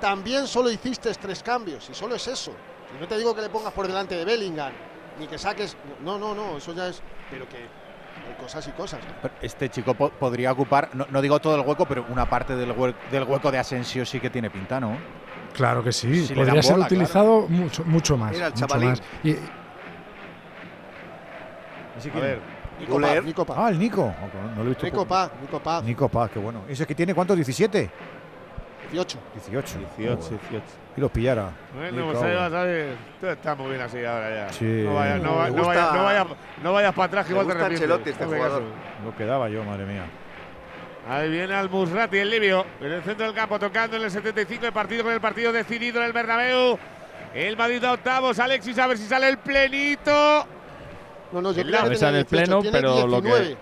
también 0.00 0.46
solo 0.46 0.70
hiciste 0.70 1.12
tres 1.14 1.42
cambios. 1.42 1.88
Y 1.90 1.94
solo 1.94 2.14
es 2.14 2.26
eso. 2.28 2.52
Y 2.96 3.00
no 3.00 3.06
te 3.08 3.16
digo 3.18 3.34
que 3.34 3.42
le 3.42 3.48
pongas 3.48 3.72
por 3.72 3.86
delante 3.86 4.14
de 4.16 4.24
Bellingham, 4.24 4.72
ni 5.18 5.26
que 5.26 5.38
saques. 5.38 5.76
No, 6.04 6.18
no, 6.18 6.34
no, 6.34 6.56
eso 6.58 6.72
ya 6.74 6.88
es. 6.88 7.00
Pero 7.30 7.48
que 7.48 7.56
hay 7.58 8.34
cosas 8.40 8.66
y 8.68 8.70
cosas. 8.72 9.00
Este 9.40 9.68
chico 9.70 9.94
po- 9.94 10.10
podría 10.10 10.52
ocupar, 10.52 10.90
no, 10.94 11.06
no 11.10 11.22
digo 11.22 11.38
todo 11.40 11.54
el 11.56 11.62
hueco, 11.66 11.86
pero 11.86 12.04
una 12.08 12.28
parte 12.28 12.56
del, 12.56 12.74
hue- 12.76 12.94
del 13.10 13.24
hueco 13.24 13.50
de 13.50 13.58
Asensio 13.58 14.04
sí 14.04 14.18
que 14.20 14.28
tiene 14.30 14.50
pinta, 14.50 14.80
¿no? 14.80 14.96
Claro 15.54 15.82
que 15.82 15.92
sí. 15.92 16.26
Si 16.26 16.34
Podría 16.34 16.62
ser 16.62 16.72
bola, 16.74 16.86
utilizado 16.86 17.46
mucho, 17.48 17.84
mucho 17.84 18.16
más. 18.16 18.32
Mira 18.32 18.46
el 18.48 18.52
mucho 18.54 18.66
más. 18.68 19.02
Y, 19.24 19.30
Ese 21.98 22.08
A 22.08 22.12
quién? 22.12 22.20
ver, 22.24 22.40
Nico. 22.80 23.00
Paz, 23.00 23.24
Nico 23.24 23.44
Paz. 23.44 23.56
Ah, 23.58 23.68
el 23.70 23.78
Nico. 23.78 24.02
Ok, 24.02 24.34
no 24.56 24.56
lo 24.56 24.62
he 24.62 24.68
visto. 24.68 24.86
Nico 24.86 25.06
Paz, 25.06 25.30
Nico 25.40 25.60
Paz. 25.60 25.84
Nico 25.84 26.08
Paz, 26.08 26.30
qué 26.32 26.38
bueno. 26.38 26.62
¿Ese 26.68 26.86
que 26.86 26.94
tiene 26.94 27.14
cuántos? 27.14 27.38
¿17? 27.38 27.90
18. 28.92 29.18
18. 29.34 29.78
18, 29.78 29.78
Joder. 29.96 30.18
18. 30.18 30.62
Y 30.96 31.00
los 31.00 31.10
pillara. 31.10 31.50
Bueno, 31.74 32.06
pues 32.06 32.22
ahí 32.22 32.34
vas 32.34 32.52
a 32.52 32.62
ver. 32.64 32.96
Todo 33.20 33.30
está 33.30 33.54
muy 33.54 33.68
bien 33.70 33.80
así 33.80 34.04
ahora 34.04 34.46
ya. 34.46 34.52
Sí. 34.52 34.82
No 34.84 34.94
vayas 34.94 35.22
no, 35.22 35.48
no 35.48 35.56
no 36.62 36.82
no 36.82 36.92
para 36.92 37.04
atrás 37.04 37.26
que 37.26 37.32
igual 37.32 37.46
te 37.46 37.52
arrepientes. 37.52 38.06
Este 38.06 38.24
jugador. 38.24 38.62
Lo 39.04 39.16
quedaba 39.16 39.48
yo, 39.48 39.64
madre 39.64 39.86
mía. 39.86 40.04
Ahí 41.08 41.30
viene 41.30 41.54
al 41.54 41.70
Musrati, 41.70 42.18
el 42.18 42.30
libio, 42.30 42.66
en 42.80 42.92
el 42.92 43.02
centro 43.02 43.26
del 43.26 43.34
campo, 43.34 43.58
tocando 43.58 43.96
en 43.96 44.02
el 44.02 44.10
75 44.10 44.66
el 44.66 44.72
partido 44.72 45.02
con 45.02 45.12
el 45.12 45.20
partido 45.20 45.50
decidido 45.50 45.98
en 46.00 46.06
el 46.06 46.12
Bernabéu. 46.12 46.78
El 47.34 47.56
Madrid 47.56 47.82
a 47.84 47.92
octavos, 47.92 48.38
Alexis, 48.38 48.78
a 48.78 48.86
ver 48.86 48.98
si 48.98 49.06
sale 49.06 49.28
el 49.28 49.38
plenito. 49.38 50.46
No, 51.32 51.40
no, 51.40 51.52
yo 51.52 51.62
creo 51.62 51.66
que 51.76 51.82
Cabeza 51.84 52.08
en 52.10 52.14
el 52.16 52.24
pleno, 52.24 52.60
18, 52.60 52.62
tiene 52.62 52.78
pero 52.78 53.06
lo 53.06 53.22
que, 53.22 53.28
19. 53.28 53.56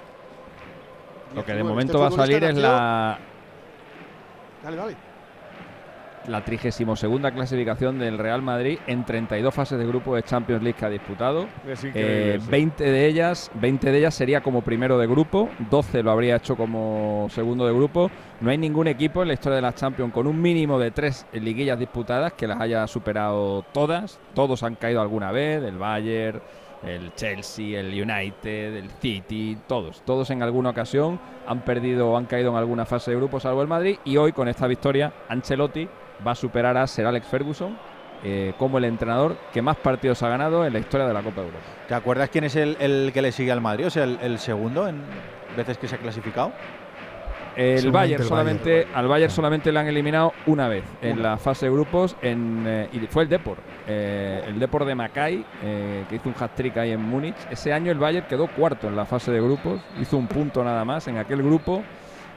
lo 1.35 1.45
que 1.45 1.53
de 1.53 1.59
19. 1.59 1.65
momento 1.65 1.99
va 1.99 2.07
a 2.07 2.09
Este 2.09 2.21
salir 2.21 2.45
es 2.45 2.57
la, 2.57 3.19
Dale, 4.65 4.77
dale. 4.77 4.97
la 6.27 6.45
32 6.45 6.99
clasificación 7.33 7.99
del 7.99 8.19
Real 8.19 8.43
Madrid 8.43 8.79
en 8.87 9.05
32 9.05 9.55
fases 9.55 9.79
de 9.79 9.87
grupo 9.87 10.15
de 10.17 10.23
Champions 10.23 10.63
League 10.63 10.79
que 10.79 10.85
ha 10.87 10.91
disputado. 10.91 11.47
Eh, 11.95 12.37
eso. 12.39 12.51
20 12.51 12.85
de 12.85 13.07
ellas, 13.07 13.51
20 13.55 13.93
de 13.93 13.99
ellas 13.99 14.15
sería 14.15 14.41
como 14.43 14.63
primero 14.63 14.99
de 14.99 15.07
grupo, 15.07 15.49
12 15.71 16.03
lo 16.03 16.11
habría 16.11 16.37
hecho 16.37 16.57
como 16.57 17.29
segundo 17.31 17.67
de 17.67 17.73
grupo. 17.75 18.11
No 18.41 18.51
hay 18.51 18.59
ningún 18.59 18.89
equipo 18.89 19.23
en 19.23 19.29
la 19.29 19.35
historia 19.35 19.57
de 19.57 19.63
la 19.63 19.75
Champions 19.75 20.13
con 20.13 20.27
un 20.27 20.41
mínimo 20.41 20.79
de 20.79 20.91
tres 20.91 21.27
liguillas 21.33 21.79
disputadas 21.79 22.33
que 22.33 22.47
las 22.47 22.61
haya 22.61 22.87
superado 22.87 23.63
todas. 23.73 24.19
Todos 24.35 24.63
han 24.63 24.75
caído 24.75 25.01
alguna 25.01 25.33
vez, 25.33 25.63
el 25.63 25.79
Bayern, 25.79 26.41
el 26.83 27.15
Chelsea, 27.15 27.81
el 27.81 27.89
United, 27.89 28.77
el 28.77 28.91
City, 28.91 29.59
todos, 29.67 30.03
todos 30.05 30.31
en 30.31 30.43
alguna 30.43 30.71
ocasión 30.71 31.19
han 31.47 31.61
perdido 31.63 32.11
o 32.11 32.17
han 32.17 32.27
caído 32.27 32.51
en 32.51 32.57
alguna 32.57 32.87
fase 32.87 33.11
de 33.11 33.17
grupo, 33.17 33.41
salvo 33.41 33.63
el 33.63 33.69
Madrid. 33.69 33.99
Y 34.05 34.17
hoy 34.17 34.33
con 34.33 34.49
esta 34.49 34.67
victoria, 34.67 35.13
Ancelotti 35.29 35.89
va 36.27 36.33
a 36.33 36.35
superar 36.35 36.77
a 36.77 36.87
Sir 36.87 37.07
Alex 37.07 37.27
Ferguson 37.27 37.77
eh, 38.23 38.53
como 38.59 38.79
el 38.79 38.85
entrenador 38.85 39.37
que 39.53 39.63
más 39.63 39.77
partidos 39.77 40.23
ha 40.23 40.29
ganado 40.29 40.65
en 40.65 40.73
la 40.73 40.79
historia 40.79 41.07
de 41.07 41.15
la 41.15 41.23
Copa 41.23 41.41
de 41.41 41.47
Europa. 41.47 41.65
¿Te 41.87 41.95
acuerdas 41.95 42.29
quién 42.31 42.45
es 42.45 42.57
el, 42.57 43.11
que 43.13 43.23
le 43.23 43.33
sigue 43.33 43.53
al 43.53 43.61
Madrid? 43.61 43.87
O 43.87 43.91
sea, 43.91 44.05
el 44.05 44.39
segundo 44.39 44.89
en 44.89 45.03
veces 45.57 45.79
que 45.79 45.89
se 45.89 45.97
ha 45.97 45.99
clasificado. 45.99 46.53
El 47.59 47.91
Bayern 47.91 48.23
el 48.23 48.29
solamente 48.29 48.87
al 48.95 49.09
Bayern 49.09 49.33
solamente 49.33 49.73
le 49.73 49.81
han 49.81 49.89
eliminado 49.89 50.33
una 50.47 50.69
vez 50.69 50.85
en 51.03 51.21
la 51.21 51.37
fase 51.39 51.67
de 51.67 51.73
grupos 51.73 52.17
en, 52.23 52.63
eh, 52.65 52.89
y 52.93 53.01
fue 53.09 53.25
el 53.25 53.29
Depor, 53.29 53.59
eh, 53.89 54.45
el 54.47 54.61
Depor 54.61 54.85
de 54.85 54.95
Macay 54.95 55.45
eh, 55.65 56.05
que 56.09 56.17
hizo 56.17 56.29
un 56.29 56.37
hat-trick 56.39 56.77
ahí 56.77 56.93
en 56.93 57.03
Múnich. 57.03 57.35
Ese 57.51 57.73
año 57.73 57.91
el 57.91 57.99
Bayern 57.99 58.29
quedó 58.29 58.47
cuarto 58.47 58.87
en 58.87 58.95
la 58.95 59.05
fase 59.05 59.33
de 59.33 59.41
grupos, 59.41 59.81
hizo 60.01 60.17
un 60.17 60.29
punto 60.29 60.63
nada 60.63 60.85
más 60.85 61.09
en 61.09 61.19
aquel 61.19 61.43
grupo. 61.43 61.83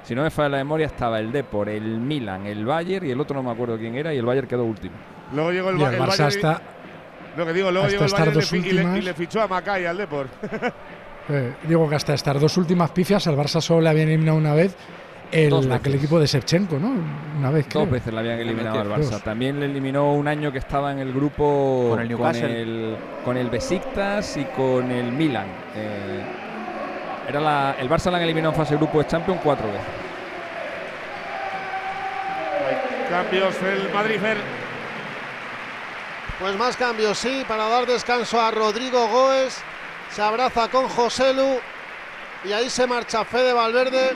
Si 0.01 0.15
no 0.15 0.23
me 0.23 0.31
falla 0.31 0.49
la 0.49 0.57
memoria 0.57 0.87
estaba 0.87 1.19
el 1.19 1.31
Depor, 1.31 1.69
el 1.69 1.99
Milan, 1.99 2.47
el 2.47 2.65
Bayern 2.65 3.05
y 3.05 3.11
el 3.11 3.19
otro 3.19 3.35
no 3.35 3.43
me 3.43 3.51
acuerdo 3.51 3.77
quién 3.77 3.93
era 3.95 4.11
y 4.11 4.17
el 4.17 4.25
Bayern 4.25 4.47
quedó 4.47 4.63
último. 4.63 4.95
Luego 5.33 5.51
llegó 5.51 5.69
el, 5.69 5.79
Y 5.79 5.83
el 5.83 5.93
el 5.93 5.99
Barça 6.01 6.25
hasta- 6.25 6.61
Lo 7.37 7.45
que 7.45 7.53
digo, 7.53 7.69
luego 7.69 7.85
hasta 7.85 7.91
llegó 7.91 8.05
el 8.05 8.39
estas 8.39 8.51
Bayern 8.51 8.97
y 8.97 9.01
le 9.01 9.13
fichó 9.13 9.39
a 9.39 9.47
Macay 9.47 9.85
al 9.85 9.97
Depor. 9.97 10.27
Eh, 11.29 11.53
digo 11.67 11.87
que 11.87 11.95
hasta 11.95 12.15
estas 12.15 12.41
dos 12.41 12.57
últimas 12.57 12.89
pifias 12.89 13.25
al 13.27 13.37
Barça 13.37 13.61
solo 13.61 13.81
le 13.81 13.89
habían 13.89 14.07
eliminado 14.07 14.39
una 14.39 14.55
vez 14.55 14.75
el, 15.31 15.49
Dos 15.49 15.67
aquel 15.67 15.95
equipo 15.95 16.19
de 16.19 16.25
Shevchenko, 16.25 16.77
¿no? 16.77 16.93
Una 17.37 17.51
vez 17.51 17.65
creo. 17.69 17.83
Dos 17.83 17.91
veces 17.91 18.13
le 18.13 18.19
habían 18.19 18.39
eliminado 18.39 18.81
al 18.81 18.89
Barça. 18.89 19.11
Dos. 19.11 19.23
También 19.23 19.59
le 19.59 19.65
eliminó 19.65 20.13
un 20.13 20.27
año 20.27 20.51
que 20.51 20.57
estaba 20.57 20.91
en 20.91 20.99
el 20.99 21.13
grupo 21.13 21.87
Con 21.91 22.01
el 22.01 22.09
Newcastle. 22.09 22.61
el, 22.61 22.97
con 23.23 23.37
el 23.37 23.49
Besiktas 23.49 24.37
y 24.37 24.45
con 24.45 24.91
el 24.91 25.11
Milan. 25.11 25.47
Eh, 25.75 26.21
era 27.29 27.39
la, 27.39 27.75
el 27.79 27.89
Barça 27.89 28.09
le 28.11 28.17
han 28.17 28.23
eliminado 28.23 28.53
en 28.53 28.57
fase 28.57 28.73
de 28.73 28.77
grupo 28.77 28.99
de 28.99 29.07
Champions 29.07 29.39
cuatro 29.43 29.67
veces. 29.67 29.87
Cambios 33.09 33.55
el 33.61 33.93
Madrid, 33.93 34.19
Fer. 34.19 34.37
Pues 36.39 36.57
más 36.57 36.75
cambios, 36.75 37.17
sí, 37.17 37.43
para 37.47 37.67
dar 37.67 37.85
descanso 37.85 38.41
a 38.41 38.51
Rodrigo 38.51 39.07
Goes. 39.07 39.61
Se 40.11 40.21
abraza 40.21 40.69
con 40.69 40.87
Joselu. 40.89 41.59
Y 42.43 42.53
ahí 42.53 42.69
se 42.69 42.87
marcha 42.87 43.23
Fede 43.23 43.53
Valverde 43.53 44.15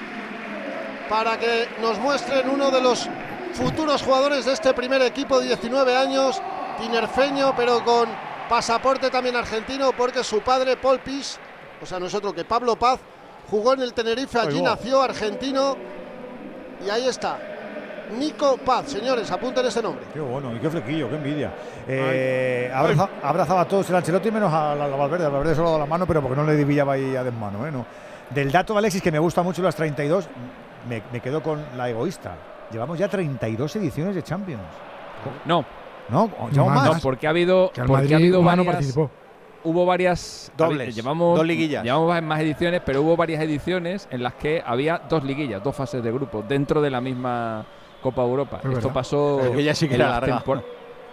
para 1.09 1.37
que 1.37 1.67
nos 1.81 1.97
muestren 1.99 2.49
uno 2.49 2.71
de 2.71 2.81
los 2.81 3.07
futuros 3.53 4.01
jugadores 4.03 4.45
de 4.45 4.53
este 4.53 4.73
primer 4.73 5.01
equipo, 5.01 5.39
19 5.39 5.95
años, 5.95 6.41
tinerfeño, 6.79 7.53
pero 7.55 7.83
con 7.83 8.09
pasaporte 8.49 9.09
también 9.09 9.35
argentino, 9.35 9.91
porque 9.97 10.23
su 10.23 10.41
padre, 10.41 10.77
Paul 10.77 10.99
Pis, 10.99 11.39
o 11.81 11.85
sea, 11.85 11.99
nosotros 11.99 12.33
que 12.33 12.43
Pablo 12.45 12.75
Paz, 12.75 12.99
jugó 13.49 13.73
en 13.73 13.81
el 13.81 13.93
Tenerife, 13.93 14.39
allí 14.39 14.61
nació 14.61 15.01
argentino. 15.01 15.77
Y 16.85 16.89
ahí 16.89 17.07
está. 17.07 17.37
Nico 18.17 18.57
Paz, 18.57 18.87
señores, 18.91 19.31
apunten 19.31 19.65
ese 19.65 19.81
nombre. 19.81 20.05
Qué 20.13 20.19
bueno, 20.19 20.53
y 20.55 20.59
qué 20.59 20.69
flequillo, 20.69 21.09
qué 21.09 21.15
envidia. 21.15 21.51
Eh, 21.87 22.71
abraza- 22.73 23.09
abrazaba 23.23 23.61
a 23.61 23.67
todos 23.67 23.89
el 23.89 23.95
Ancelotti 23.95 24.29
menos 24.31 24.53
a, 24.53 24.75
la- 24.75 24.85
a 24.85 24.87
Valverde. 24.89 25.25
A 25.25 25.29
Valverde 25.29 25.55
solo 25.55 25.69
daba 25.71 25.79
la 25.83 25.85
mano, 25.87 26.05
pero 26.05 26.21
porque 26.21 26.35
no 26.35 26.43
le 26.45 26.63
pillaba 26.65 26.93
ahí 26.93 27.15
a 27.15 27.23
desmano. 27.23 27.65
¿eh? 27.65 27.71
No. 27.71 27.85
Del 28.29 28.51
dato 28.51 28.73
de 28.73 28.79
Alexis, 28.79 29.01
que 29.01 29.11
me 29.11 29.19
gusta 29.19 29.41
mucho 29.41 29.61
las 29.63 29.75
32, 29.75 30.27
me, 30.89 31.01
me 31.11 31.19
quedo 31.19 31.41
con 31.43 31.61
la 31.77 31.89
egoísta. 31.89 32.35
Llevamos 32.71 32.97
ya 32.97 33.07
32 33.07 33.75
ediciones 33.77 34.15
de 34.15 34.23
Champions. 34.23 34.61
No. 35.45 35.65
¿No? 36.09 36.29
¿Llevamos 36.51 36.75
más. 36.75 36.85
más? 36.87 36.95
No, 36.97 37.01
porque 37.01 37.25
ha 37.27 37.31
habido, 37.31 37.71
Que 37.71 37.83
porque 37.83 38.13
ha 38.13 38.17
habido 38.17 38.43
varias, 38.43 38.65
participó. 38.67 39.09
hubo 39.63 39.85
varias 39.85 40.51
Dobles, 40.55 40.95
llevamos 40.95 41.35
dos 41.37 41.45
liguillas. 41.47 41.83
llevamos 41.83 42.21
más 42.21 42.39
ediciones 42.41 42.81
pero 42.85 43.01
hubo 43.01 43.15
varias 43.17 43.41
ediciones 43.41 44.07
en 44.11 44.21
las 44.21 44.35
que 44.35 44.61
había 44.63 45.01
dos 45.09 45.23
liguillas 45.23 45.63
dos 45.63 45.75
fases 45.75 46.03
de 46.03 46.11
grupo 46.11 46.43
dentro 46.47 46.79
de 46.81 46.91
la 46.91 47.01
misma 47.01 47.65
Copa 48.03 48.21
Europa 48.21 48.57
Es 48.59 48.65
esto 48.65 48.75
verdad. 48.75 48.93
pasó 48.93 49.41
sí 49.73 49.87
que 49.87 49.95
en, 49.95 50.01
era 50.01 50.11
las 50.11 50.21
larga. 50.21 50.43
tempor- 50.43 50.63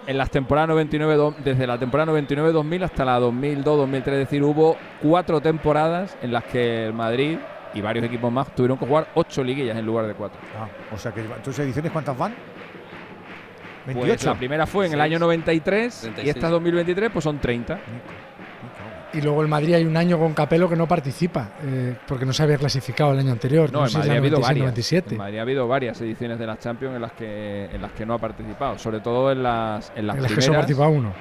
en 0.06 0.18
las 0.18 0.30
temporadas 0.30 0.68
99 0.68 1.14
do- 1.16 1.34
desde 1.42 1.66
la 1.66 1.78
temporada 1.78 2.12
99-2000 2.12 2.84
hasta 2.84 3.04
la 3.06 3.18
2002-2003 3.20 3.96
es 3.96 4.04
decir 4.04 4.42
hubo 4.42 4.76
cuatro 5.00 5.40
temporadas 5.40 6.18
en 6.20 6.32
las 6.32 6.44
que 6.44 6.84
el 6.84 6.92
Madrid 6.92 7.38
y 7.74 7.80
varios 7.80 8.04
equipos 8.04 8.32
más 8.32 8.54
tuvieron 8.54 8.78
que 8.78 8.86
jugar 8.86 9.08
ocho 9.14 9.42
liguillas 9.42 9.76
en 9.76 9.84
lugar 9.86 10.06
de 10.06 10.14
cuatro. 10.14 10.38
Ah, 10.58 10.66
o 10.94 10.98
sea 10.98 11.12
que 11.12 11.22
tus 11.22 11.58
ediciones 11.58 11.90
cuántas 11.92 12.16
van? 12.16 12.34
Pues 13.84 13.96
28. 13.96 14.26
la 14.26 14.34
primera 14.36 14.66
fue 14.66 14.86
en 14.86 14.92
el 14.92 15.00
año 15.00 15.18
93 15.18 15.96
y 15.96 16.00
36. 16.02 16.36
esta 16.36 16.48
2023 16.48 17.10
pues 17.10 17.24
son 17.24 17.38
30. 17.38 17.78
Y 19.14 19.20
luego 19.20 19.42
el 19.42 19.48
Madrid 19.48 19.74
hay 19.74 19.84
un 19.84 19.96
año 19.96 20.18
con 20.18 20.32
Capello 20.32 20.70
que 20.70 20.76
no 20.76 20.88
participa, 20.88 21.50
eh, 21.62 21.96
porque 22.06 22.24
no 22.24 22.32
se 22.32 22.44
había 22.44 22.56
clasificado 22.56 23.12
el 23.12 23.18
año 23.18 23.32
anterior. 23.32 23.70
No, 23.70 23.82
en 23.82 23.88
sé 23.88 23.92
si 23.92 23.98
Madrid 23.98 24.12
ha 24.12 24.18
habido 24.18 24.38
96, 24.38 24.48
varias. 24.48 24.62
97. 24.62 25.14
En 25.14 25.18
Madrid 25.18 25.38
ha 25.38 25.42
habido 25.42 25.68
varias 25.68 26.00
ediciones 26.00 26.38
de 26.38 26.46
las 26.46 26.58
Champions 26.60 26.94
en 26.94 27.02
las 27.02 27.12
que 27.12 27.66
en 27.66 27.82
las 27.82 27.92
que 27.92 28.06
no 28.06 28.14
ha 28.14 28.18
participado, 28.18 28.78
sobre 28.78 29.00
todo 29.00 29.30
en 29.30 29.42
las 29.42 29.92
en 29.96 30.06
las 30.06 30.16
En 30.16 30.22
las 30.22 30.30
que 30.30 30.36
primeras. 30.36 30.44
solo 30.46 30.58
participa 30.58 30.88
uno. 30.88 31.12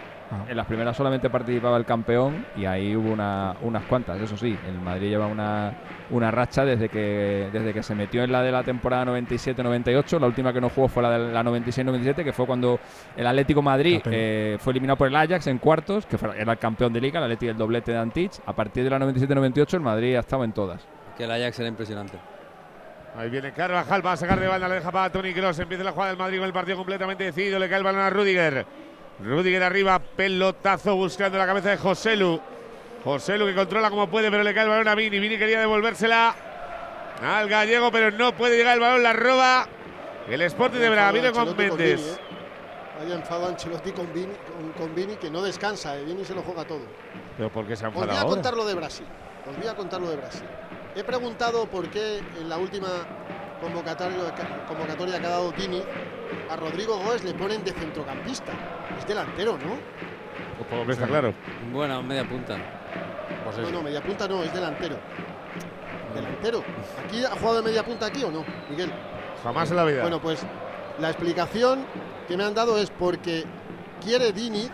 En 0.49 0.55
las 0.57 0.65
primeras 0.65 0.95
solamente 0.95 1.29
participaba 1.29 1.77
el 1.77 1.85
campeón 1.85 2.45
y 2.55 2.65
ahí 2.65 2.95
hubo 2.95 3.11
una- 3.11 3.55
unas 3.61 3.83
cuantas, 3.83 4.19
eso 4.21 4.37
sí. 4.37 4.57
El 4.67 4.79
Madrid 4.79 5.09
lleva 5.09 5.27
una, 5.27 5.73
una 6.09 6.31
racha 6.31 6.63
desde 6.63 6.87
que 6.89 7.49
desde 7.51 7.73
que 7.73 7.83
se 7.83 7.95
metió 7.95 8.23
en 8.23 8.31
la 8.31 8.41
de 8.41 8.51
la 8.51 8.63
temporada 8.63 9.05
97-98. 9.05 10.19
La 10.19 10.27
última 10.27 10.53
que 10.53 10.61
no 10.61 10.69
jugó 10.69 10.87
fue 10.87 11.03
la 11.03 11.11
de 11.17 11.33
la 11.33 11.43
96-97, 11.43 12.23
que 12.23 12.31
fue 12.33 12.45
cuando 12.45 12.79
el 13.15 13.27
Atlético 13.27 13.61
Madrid 13.61 14.01
eh, 14.05 14.57
fue 14.59 14.71
eliminado 14.71 14.97
por 14.97 15.07
el 15.07 15.15
Ajax 15.15 15.47
en 15.47 15.57
cuartos, 15.57 16.05
que 16.05 16.17
fue- 16.17 16.39
era 16.39 16.53
el 16.53 16.59
campeón 16.59 16.93
de 16.93 17.01
liga, 17.01 17.19
el 17.19 17.25
Atlético 17.25 17.51
el 17.51 17.57
doblete 17.57 17.91
de 17.91 17.97
Antich. 17.97 18.39
A 18.45 18.53
partir 18.53 18.83
de 18.83 18.89
la 18.89 18.99
97-98 18.99 19.73
el 19.75 19.81
Madrid 19.81 20.15
ha 20.15 20.19
estado 20.19 20.43
en 20.43 20.53
todas. 20.53 20.85
Que 21.17 21.25
el 21.25 21.31
Ajax 21.31 21.59
era 21.59 21.67
impresionante. 21.69 22.17
Ahí 23.17 23.29
viene 23.29 23.51
Carvajal, 23.51 24.05
va 24.05 24.13
a 24.13 24.17
sacar 24.17 24.39
de 24.39 24.47
banda, 24.47 24.69
la 24.69 24.75
deja 24.75 24.91
para 24.91 25.09
Tony 25.11 25.33
Kroos. 25.33 25.59
Empieza 25.59 25.83
la 25.83 25.91
jugada 25.91 26.11
del 26.11 26.17
Madrid 26.19 26.37
con 26.37 26.47
el 26.47 26.53
partido 26.53 26.77
completamente 26.77 27.25
decidido. 27.25 27.59
Le 27.59 27.67
cae 27.67 27.79
el 27.79 27.83
balón 27.83 28.01
a 28.01 28.09
Rudiger. 28.09 28.65
Rudiger 29.23 29.61
arriba, 29.63 29.99
pelotazo 29.99 30.95
buscando 30.95 31.37
la 31.37 31.45
cabeza 31.45 31.69
de 31.69 31.77
Joselu. 31.77 32.41
Joselu 33.03 33.45
que 33.45 33.55
controla 33.55 33.89
como 33.89 34.09
puede, 34.09 34.31
pero 34.31 34.43
le 34.43 34.53
cae 34.53 34.63
el 34.63 34.69
balón 34.69 34.87
a 34.87 34.95
Vini. 34.95 35.19
Vini 35.19 35.37
quería 35.37 35.59
devolvérsela 35.59 36.35
al 37.21 37.47
gallego, 37.47 37.91
pero 37.91 38.11
no 38.11 38.35
puede 38.35 38.57
llegar 38.57 38.75
el 38.75 38.79
balón, 38.79 39.03
la 39.03 39.13
roba. 39.13 39.67
El 40.27 40.41
Sporting 40.41 40.79
de 40.79 40.89
Braga 40.89 41.11
viene 41.11 41.31
con 41.31 41.55
Méndez. 41.55 41.99
Vini, 41.99 42.09
¿eh? 42.09 42.17
Vaya 42.99 43.15
enfado 43.15 43.47
Ancelotti 43.47 43.91
con 43.91 44.11
Vini, 44.13 44.33
con, 44.47 44.71
con 44.73 44.95
Vini, 44.95 45.15
que 45.15 45.29
no 45.29 45.41
descansa, 45.41 45.97
eh. 45.97 46.03
Vini 46.03 46.23
se 46.25 46.33
lo 46.33 46.41
juega 46.41 46.65
todo. 46.65 46.81
Pero 47.37 47.49
¿por 47.51 47.67
qué 47.67 47.75
se 47.75 47.85
ha 47.85 47.89
Os 47.89 47.93
voy 47.93 48.03
enfadado 48.03 48.27
a 48.27 48.29
contar 48.29 48.53
lo 48.55 48.65
de 48.65 48.73
Brasil. 48.75 49.05
Os 49.49 49.57
voy 49.57 49.67
a 49.67 49.75
contar 49.75 50.01
lo 50.01 50.09
de 50.09 50.17
Brasil. 50.17 50.43
He 50.95 51.03
preguntado 51.03 51.65
por 51.67 51.89
qué 51.89 52.19
en 52.39 52.49
la 52.49 52.57
última 52.57 52.87
convocatoria, 53.61 54.17
convocatoria 54.67 55.19
que 55.19 55.25
ha 55.25 55.29
dado 55.29 55.51
Dini 55.51 55.81
a 56.49 56.55
Rodrigo 56.55 56.97
Góez 56.97 57.23
le 57.23 57.33
ponen 57.33 57.63
de 57.63 57.71
centrocampista. 57.71 58.51
Es 58.97 59.07
delantero, 59.07 59.53
¿no? 59.53 59.77
Pues 60.57 60.69
por 60.69 60.79
lo 60.79 60.85
que 60.85 60.91
está 60.91 61.07
claro. 61.07 61.33
Bueno, 61.71 62.03
media 62.03 62.27
punta. 62.27 62.57
Pues 63.43 63.57
no, 63.57 63.71
no, 63.71 63.81
media 63.81 64.01
punta 64.01 64.27
no, 64.27 64.43
es 64.43 64.53
delantero. 64.53 64.97
Delantero. 66.13 66.63
¿Aquí 67.05 67.23
ha 67.23 67.31
jugado 67.31 67.57
de 67.57 67.63
media 67.63 67.83
punta 67.83 68.05
aquí 68.07 68.23
o 68.23 68.31
no, 68.31 68.45
Miguel? 68.69 68.91
Jamás 69.43 69.71
en 69.71 69.77
la 69.77 69.85
vida. 69.85 70.01
Bueno, 70.01 70.21
pues 70.21 70.45
la 70.99 71.09
explicación 71.09 71.85
que 72.27 72.37
me 72.37 72.43
han 72.43 72.53
dado 72.53 72.77
es 72.77 72.89
porque 72.89 73.45
quiere 74.03 74.31
Dini. 74.31 74.69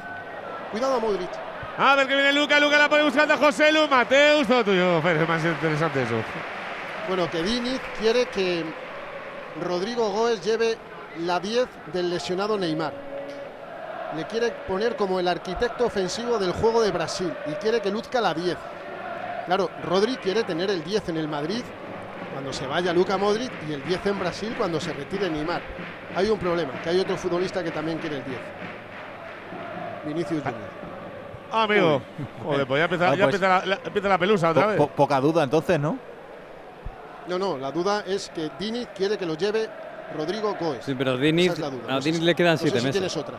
Cuidado 0.72 0.96
a 0.96 1.00
Modric. 1.00 1.30
A 1.78 1.96
ver 1.96 2.08
que 2.08 2.16
viene 2.16 2.34
Luca, 2.34 2.60
Luca 2.60 2.78
la 2.78 2.90
pone 2.90 3.04
buscando 3.04 3.36
a 3.36 3.38
José 3.38 3.72
Lu, 3.72 3.88
Mateus, 3.88 4.48
todo 4.48 4.64
tuyo. 4.66 5.02
Fer, 5.02 5.18
es 5.18 5.30
más 5.30 5.46
interesante 5.46 6.04
eso. 6.04 6.16
Bueno, 7.08 7.30
que 7.30 7.44
Dini 7.44 7.78
quiere 8.00 8.26
que 8.26 8.66
Rodrigo 9.62 10.10
Góez 10.10 10.44
lleve 10.44 10.78
la 11.22 11.40
10 11.40 11.68
del 11.94 12.10
lesionado 12.10 12.58
Neymar. 12.58 12.94
Le 14.16 14.26
quiere 14.26 14.52
poner 14.68 14.96
como 14.96 15.20
el 15.20 15.28
arquitecto 15.28 15.86
ofensivo 15.86 16.38
del 16.40 16.52
juego 16.54 16.82
de 16.82 16.92
Brasil 16.92 17.34
y 17.48 17.52
quiere 17.56 17.82
que 17.82 17.92
luzca 17.92 18.22
la 18.22 18.34
10. 18.34 18.58
Claro, 19.46 19.70
Rodri 19.84 20.16
quiere 20.18 20.44
tener 20.44 20.70
el 20.70 20.84
10 20.84 21.10
en 21.10 21.18
el 21.18 21.28
Madrid 21.28 21.64
cuando 22.34 22.54
se 22.54 22.68
vaya 22.68 22.94
Luca 22.94 23.18
Modric 23.18 23.52
y 23.68 23.74
el 23.74 23.84
10 23.84 24.06
en 24.06 24.20
Brasil 24.20 24.54
cuando 24.58 24.80
se 24.80 24.94
retire 24.94 25.30
Neymar. 25.30 25.62
Hay 26.16 26.30
un 26.30 26.40
problema, 26.40 26.72
que 26.82 26.90
hay 26.90 27.00
otro 27.00 27.18
futbolista 27.18 27.64
que 27.64 27.72
también 27.72 27.98
quiere 28.00 28.18
el 28.18 28.24
10. 28.26 28.40
Vinicius 30.06 30.42
Junior. 30.42 30.70
Ah, 31.52 31.64
amigo. 31.64 32.02
Joder, 32.44 32.68
pues 32.68 32.80
ya 32.80 32.84
empieza, 32.86 33.06
Ah, 33.12 33.16
ya 33.16 33.24
pues- 33.26 33.36
empieza 33.36 33.60
la, 33.60 33.66
la- 33.66 33.80
empieza 33.84 34.10
la 34.10 34.18
pelusa 34.18 34.50
otra 34.52 34.64
Po- 34.64 34.68
vez. 34.70 34.78
po- 34.78 34.88
poca 34.90 35.20
duda 35.22 35.44
entonces, 35.44 35.80
¿no? 35.80 35.98
No, 37.28 37.38
no, 37.38 37.58
la 37.58 37.72
duda 37.72 38.04
es 38.08 38.30
que 38.34 38.50
Dini 38.58 38.86
quiere 38.88 39.18
que 39.18 39.26
lo 39.26 39.36
lleve 39.36 39.70
Rodrigo 40.16 40.56
Góez. 40.60 40.84
Sí, 40.86 40.96
pero 40.98 41.12
a 41.12 41.18
Diniz, 41.18 41.52
es 41.54 41.62
a 41.64 41.70
No 41.72 42.02
sé 42.02 42.12
Diniz 42.12 42.24
le 42.24 42.36
quedan 42.36 42.54
no 42.54 42.58
sé 42.58 42.64
siete 42.64 42.80
si 42.80 42.86
meses. 42.86 43.00
tienes 43.02 43.18
otra. 43.18 43.38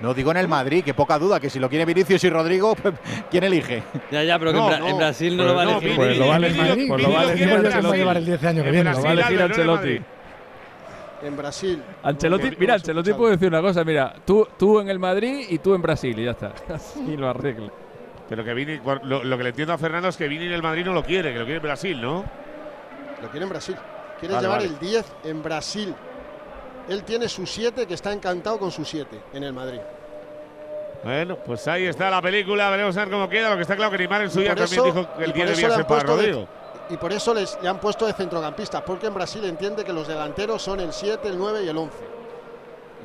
No 0.00 0.14
digo 0.14 0.30
en 0.30 0.38
el 0.38 0.48
Madrid, 0.48 0.82
que 0.82 0.94
poca 0.94 1.18
duda, 1.18 1.38
que 1.40 1.50
si 1.50 1.58
lo 1.58 1.68
quiere 1.68 1.84
Vinicius 1.84 2.24
y 2.24 2.30
Rodrigo, 2.30 2.74
pues, 2.74 2.94
¿quién 3.30 3.44
elige? 3.44 3.82
Ya, 4.10 4.22
ya, 4.24 4.38
pero 4.38 4.52
que 4.52 4.58
en, 4.58 4.64
Bra- 4.64 4.88
en 4.90 4.96
Brasil 4.96 5.36
no 5.36 5.44
lo 5.44 5.54
va 5.54 5.62
a 5.62 5.64
elegir. 5.64 5.96
Pues 5.96 6.18
lo 6.18 6.26
va 6.26 6.34
a 6.34 6.36
elegir, 6.38 6.62
Madrid, 6.62 6.88
pues 6.88 7.02
lo 7.02 7.12
va 7.12 7.20
a 7.20 7.24
Vini 7.26 7.30
elegir 7.32 7.48
lo 7.48 7.54
quiere 7.60 7.74
Ancelotti. 7.74 7.98
llevar 7.98 8.16
el 8.16 8.24
10 8.26 8.44
año 8.44 8.62
que 8.64 8.70
viene. 8.70 8.92
Lo 8.92 9.02
va 9.02 9.08
a 9.08 9.12
elegir 9.12 9.38
no 9.38 9.44
Ancelotti. 9.44 10.00
En 11.22 11.36
Brasil. 11.36 11.82
Ancelotti, 12.02 12.44
No, 12.50 12.56
mira, 12.58 12.72
no, 12.72 12.74
Ancelotti 12.76 13.12
puede 13.12 13.32
decir 13.32 13.48
una 13.48 13.60
cosa, 13.60 13.84
mira, 13.84 14.14
tú, 14.24 14.48
tú 14.58 14.80
en 14.80 14.88
el 14.88 14.98
Madrid 14.98 15.44
y 15.50 15.58
tú 15.58 15.74
en 15.74 15.82
Brasil 15.82 16.18
y 16.18 16.24
ya 16.24 16.30
está. 16.30 16.52
Así 16.74 17.14
lo 17.18 17.28
arregla. 17.28 17.70
Pero 18.26 18.42
que 18.42 18.54
Vini, 18.54 18.80
lo, 19.02 19.22
lo 19.24 19.36
que 19.36 19.42
le 19.42 19.50
entiendo 19.50 19.74
a 19.74 19.78
Fernando 19.78 20.08
es 20.08 20.16
que 20.16 20.28
Vini 20.28 20.46
en 20.46 20.52
el 20.52 20.62
Madrid 20.62 20.84
no 20.86 20.94
lo 20.94 21.04
quiere, 21.04 21.32
que 21.34 21.38
lo 21.40 21.44
quiere 21.44 21.56
en 21.58 21.62
Brasil, 21.62 22.00
¿no? 22.00 22.24
Lo 23.20 23.28
quiere 23.28 23.44
en 23.44 23.50
Brasil. 23.50 23.76
Quiere 24.20 24.34
Vale, 24.34 24.46
llevar 24.46 24.60
vale. 24.60 24.70
el 24.72 24.78
10 24.78 25.06
en 25.24 25.42
Brasil. 25.42 25.94
Él 26.88 27.02
tiene 27.04 27.28
su 27.28 27.46
7, 27.46 27.86
que 27.86 27.94
está 27.94 28.12
encantado 28.12 28.58
con 28.58 28.70
su 28.70 28.84
7 28.84 29.18
en 29.32 29.42
el 29.44 29.52
Madrid. 29.52 29.80
Bueno, 31.02 31.36
pues 31.36 31.66
ahí 31.68 31.84
está 31.86 32.10
la 32.10 32.20
película, 32.20 32.68
veremos 32.68 32.96
a 32.96 33.00
ver 33.00 33.10
cómo 33.10 33.28
queda. 33.28 33.48
Lo 33.50 33.56
que 33.56 33.62
está 33.62 33.74
claro 33.76 33.90
que 33.90 33.98
Neymar 33.98 34.22
en 34.22 34.30
su 34.30 34.40
día 34.40 34.54
también 34.54 34.72
eso- 34.80 34.84
dijo 34.84 35.08
que 35.16 35.24
el 35.24 35.30
y 35.30 35.32
10 35.32 35.46
por 35.46 35.52
eso 35.52 35.60
debía 35.62 35.76
ser 35.76 35.86
para 35.86 36.04
puesto 36.04 36.16
de- 36.16 36.22
Rodrigo. 36.32 36.48
Y 36.90 36.96
por 36.96 37.12
eso 37.12 37.32
les, 37.32 37.56
le 37.62 37.68
han 37.68 37.78
puesto 37.80 38.06
de 38.06 38.12
centrocampistas, 38.12 38.82
porque 38.82 39.06
en 39.06 39.14
Brasil 39.14 39.44
entiende 39.44 39.84
que 39.84 39.92
los 39.92 40.08
delanteros 40.08 40.60
son 40.60 40.80
el 40.80 40.92
7, 40.92 41.28
el 41.28 41.38
9 41.38 41.62
y 41.62 41.68
el 41.68 41.76
11. 41.78 41.96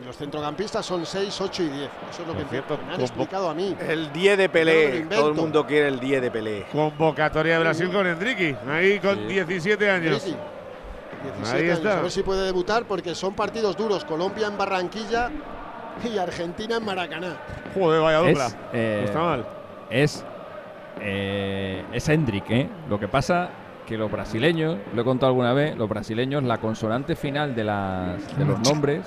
Y 0.01 0.05
los 0.05 0.17
centrocampistas 0.17 0.85
son 0.85 1.05
6, 1.05 1.39
8 1.39 1.63
y 1.63 1.67
10. 1.69 1.89
Eso 2.11 2.23
es 2.23 2.27
lo 2.27 2.35
que 2.35 2.43
cierto, 2.49 2.77
me 2.85 2.95
han 2.95 2.99
explicado 3.01 3.47
a 3.49 3.53
mí. 3.53 3.77
El 3.87 4.11
10 4.11 4.37
de 4.39 4.49
Pelé. 4.49 5.01
Todo 5.09 5.27
el 5.29 5.35
mundo 5.35 5.65
quiere 5.65 5.87
el 5.87 5.99
10 5.99 6.21
de 6.21 6.31
Pelé. 6.31 6.65
Convocatoria 6.71 7.53
de 7.53 7.59
Brasil 7.59 7.89
con 7.91 8.05
Enrique, 8.07 8.57
ahí 8.67 8.99
con 8.99 9.25
17 9.27 9.89
años. 9.89 10.21
Enrique, 10.25 10.37
17 11.25 11.57
Ahí 11.57 11.63
años, 11.65 11.77
está. 11.79 11.99
A 11.99 12.01
ver 12.01 12.11
si 12.11 12.23
puede 12.23 12.45
debutar 12.45 12.85
porque 12.85 13.15
son 13.15 13.33
partidos 13.33 13.75
duros. 13.77 14.05
Colombia 14.05 14.47
en 14.47 14.57
Barranquilla 14.57 15.31
y 16.03 16.17
Argentina 16.17 16.77
en 16.77 16.85
Maracaná. 16.85 17.37
Joder, 17.73 18.01
vaya 18.01 18.17
dupla. 18.19 18.45
Es, 18.47 18.55
eh, 18.73 18.97
No 19.01 19.05
está 19.05 19.19
mal. 19.19 19.47
Es, 19.89 20.25
eh, 21.01 21.83
es 21.91 22.09
Hendrik, 22.09 22.49
¿eh? 22.49 22.69
Lo 22.89 22.99
que 22.99 23.07
pasa 23.07 23.49
que 23.85 23.97
los 23.97 24.11
brasileños, 24.11 24.77
lo 24.93 25.01
he 25.01 25.05
contado 25.05 25.29
alguna 25.29 25.53
vez, 25.53 25.75
los 25.77 25.87
brasileños, 25.87 26.43
la 26.43 26.57
consonante 26.57 27.15
final 27.15 27.53
de, 27.55 27.63
las, 27.63 28.37
de 28.37 28.45
los 28.45 28.59
nombres 28.61 29.05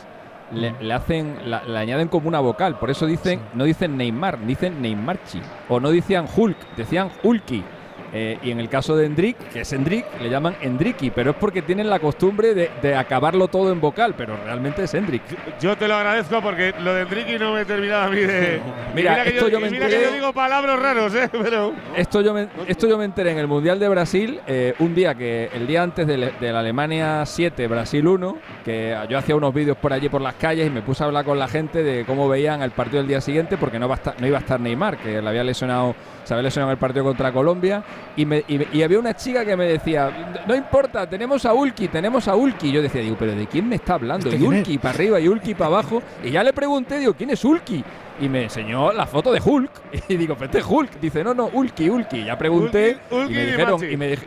le, 0.53 0.73
le 0.81 0.95
hacen, 0.95 1.37
la, 1.51 1.65
le 1.65 1.77
añaden 1.79 2.09
como 2.09 2.29
una 2.29 2.41
vocal. 2.41 2.79
Por 2.79 2.91
eso 2.91 3.07
dicen, 3.07 3.41
no 3.55 3.65
dicen 3.65 3.97
Neymar, 3.97 4.39
dicen 4.47 4.81
Neymarchi. 4.81 5.41
O 5.69 5.81
no 5.81 5.91
decían 5.91 6.27
Hulk, 6.35 6.57
decían 6.77 7.11
Hulky. 7.23 7.65
Eh, 8.13 8.39
y 8.43 8.51
en 8.51 8.59
el 8.61 8.69
caso 8.69 8.97
de 8.97 9.07
Hendrik, 9.07 9.37
que 9.53 9.61
es 9.61 9.73
Hendrik, 9.73 10.05
le 10.21 10.31
llaman 10.31 10.57
Hendriki, 10.61 11.11
pero 11.11 11.33
es 11.33 11.37
porque 11.37 11.63
tienen 11.63 11.91
la 11.91 11.99
costumbre 11.99 12.55
de, 12.55 12.71
de 12.81 12.95
acabarlo 12.97 13.49
todo 13.49 13.71
en 13.73 13.81
vocal, 13.81 14.15
pero 14.17 14.37
realmente 14.45 14.85
es 14.85 14.95
Hendrik. 14.95 15.23
Yo 15.61 15.77
te 15.77 15.87
lo 15.89 15.95
agradezco 15.97 16.41
porque 16.41 16.75
lo 16.81 16.95
de 16.95 17.03
Enrique 17.03 17.39
no 17.39 17.53
me 17.53 17.63
he 17.63 17.65
terminado 17.65 18.05
a 18.05 18.09
mí 18.09 18.21
de. 18.21 18.61
Mira, 18.95 19.13
Y 19.13 19.13
mira 19.13 19.23
que 19.25 19.29
esto 19.31 19.49
yo, 19.49 19.59
yo 19.59 19.61
me 19.61 19.71
mira 19.71 19.89
que 19.89 20.01
yo 20.03 20.13
digo 20.13 20.33
palabras 20.33 20.79
raros, 20.81 21.15
¿eh? 21.15 21.29
Pero. 21.33 21.73
Esto 21.97 22.21
yo, 22.23 22.33
me, 22.33 22.49
esto 22.67 22.87
yo 22.89 22.97
me 22.97 23.05
enteré 23.05 23.33
en 23.33 23.39
el 23.39 23.47
Mundial 23.47 23.79
de 23.79 23.89
Brasil, 23.89 24.41
eh, 24.47 24.75
un 24.79 24.95
día 24.95 25.15
que, 25.15 25.51
el 25.53 25.67
día 25.67 25.83
antes 25.83 26.07
de, 26.07 26.17
le- 26.17 26.33
de 26.41 26.53
la 26.53 26.61
Alemania 26.61 27.27
7, 27.27 27.67
Brasil 27.69 28.07
1, 28.07 28.39
que 28.65 28.97
yo 29.11 29.19
hacía 29.19 29.37
unos 29.37 29.53
vídeos 29.53 29.77
por 29.77 29.93
allí 29.93 30.09
por 30.09 30.21
las 30.23 30.35
calles 30.35 30.67
y 30.67 30.71
me 30.71 30.81
puse 30.83 31.03
a 31.03 31.07
hablar 31.07 31.25
con 31.25 31.39
la 31.39 31.49
gente 31.49 31.83
de 31.83 32.05
cómo 32.07 32.29
veían 32.29 32.63
el 32.63 32.71
partido 32.71 32.99
del 32.99 33.09
día 33.09 33.21
siguiente, 33.21 33.57
porque 33.59 33.79
no, 33.79 33.87
va 33.89 33.95
a 33.95 33.99
estar, 33.99 34.21
no 34.21 34.27
iba 34.27 34.39
a 34.39 34.41
estar 34.41 34.59
Neymar, 34.61 34.97
que 34.99 35.21
le 35.21 35.29
había 35.29 35.45
lesionado, 35.45 35.95
se 36.25 36.33
había 36.35 36.45
lesionado 36.45 36.71
en 36.71 36.77
el 36.77 36.79
partido 36.81 37.05
contra 37.05 37.33
Colombia, 37.33 37.83
y, 38.17 38.25
me- 38.27 38.45
y, 38.49 38.79
y 38.79 38.83
había 38.83 38.99
una 38.99 39.15
chica 39.15 39.45
que 39.45 39.57
me 39.57 39.67
decía, 39.67 40.35
no 40.47 40.55
importa, 40.55 41.09
tenemos 41.09 41.45
a 41.47 41.55
Ulki, 41.55 41.89
tenemos 41.89 42.27
a 42.29 42.35
Ulki. 42.35 42.73
Yo 42.73 42.83
decía, 42.83 43.01
digo, 43.03 43.17
pero 43.19 43.33
¿de 43.33 43.47
quién 43.47 43.69
me 43.69 43.77
está 43.77 43.95
hablando? 43.95 44.29
¿Este 44.29 44.43
Y? 44.43 44.47
Ulki 44.47 44.79
para 44.79 44.95
arriba 44.95 45.21
y 45.21 45.29
Ulki 45.29 45.55
para 45.55 45.67
abajo, 45.67 46.03
y 46.25 46.31
ya 46.31 46.43
le 46.43 46.53
pregunté, 46.53 46.99
digo, 46.99 47.15
¿quién 47.15 47.31
es 47.31 47.45
Ulki? 47.45 47.85
Y 48.21 48.29
me 48.29 48.43
enseñó 48.45 48.93
la 48.93 49.07
foto 49.07 49.31
de 49.33 49.41
Hulk. 49.45 49.71
Y 50.09 50.17
digo, 50.17 50.35
pues 50.35 50.49
este 50.49 50.59
es 50.59 50.65
Hulk. 50.69 50.99
Dice, 51.01 51.23
no, 51.23 51.35
no, 51.35 51.51
Ulki, 51.53 51.89
Ulki. 51.89 52.25
Ya 52.25 52.37
pregunté 52.37 52.99
Ulki, 53.11 53.15
Ulki 53.15 53.33
y 53.33 53.37
me 53.37 53.47
dijeron, 53.47 53.93
y 53.93 53.97
me, 53.97 54.13
dij- 54.17 54.27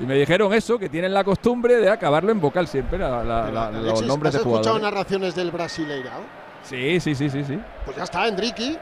y 0.00 0.04
me 0.04 0.14
dijeron 0.14 0.52
eso, 0.54 0.78
que 0.78 0.88
tienen 0.88 1.12
la 1.12 1.22
costumbre 1.24 1.76
de 1.76 1.90
acabarlo 1.90 2.32
en 2.32 2.40
vocal 2.40 2.66
siempre, 2.66 2.98
la- 2.98 3.22
la- 3.22 3.50
la- 3.50 3.70
los 3.70 3.82
Alexis, 3.84 4.06
nombres 4.06 4.32
de 4.32 4.38
¿Has 4.38 4.46
escuchado 4.46 4.62
jugadores. 4.76 4.82
narraciones 4.82 5.34
del 5.34 5.50
Brasileirao? 5.50 6.20
Sí, 6.62 6.98
sí, 7.00 7.14
sí, 7.14 7.28
sí, 7.30 7.44
sí. 7.44 7.58
Pues 7.84 7.96
ya 7.96 8.04
está, 8.04 8.26
Enrique. 8.26 8.76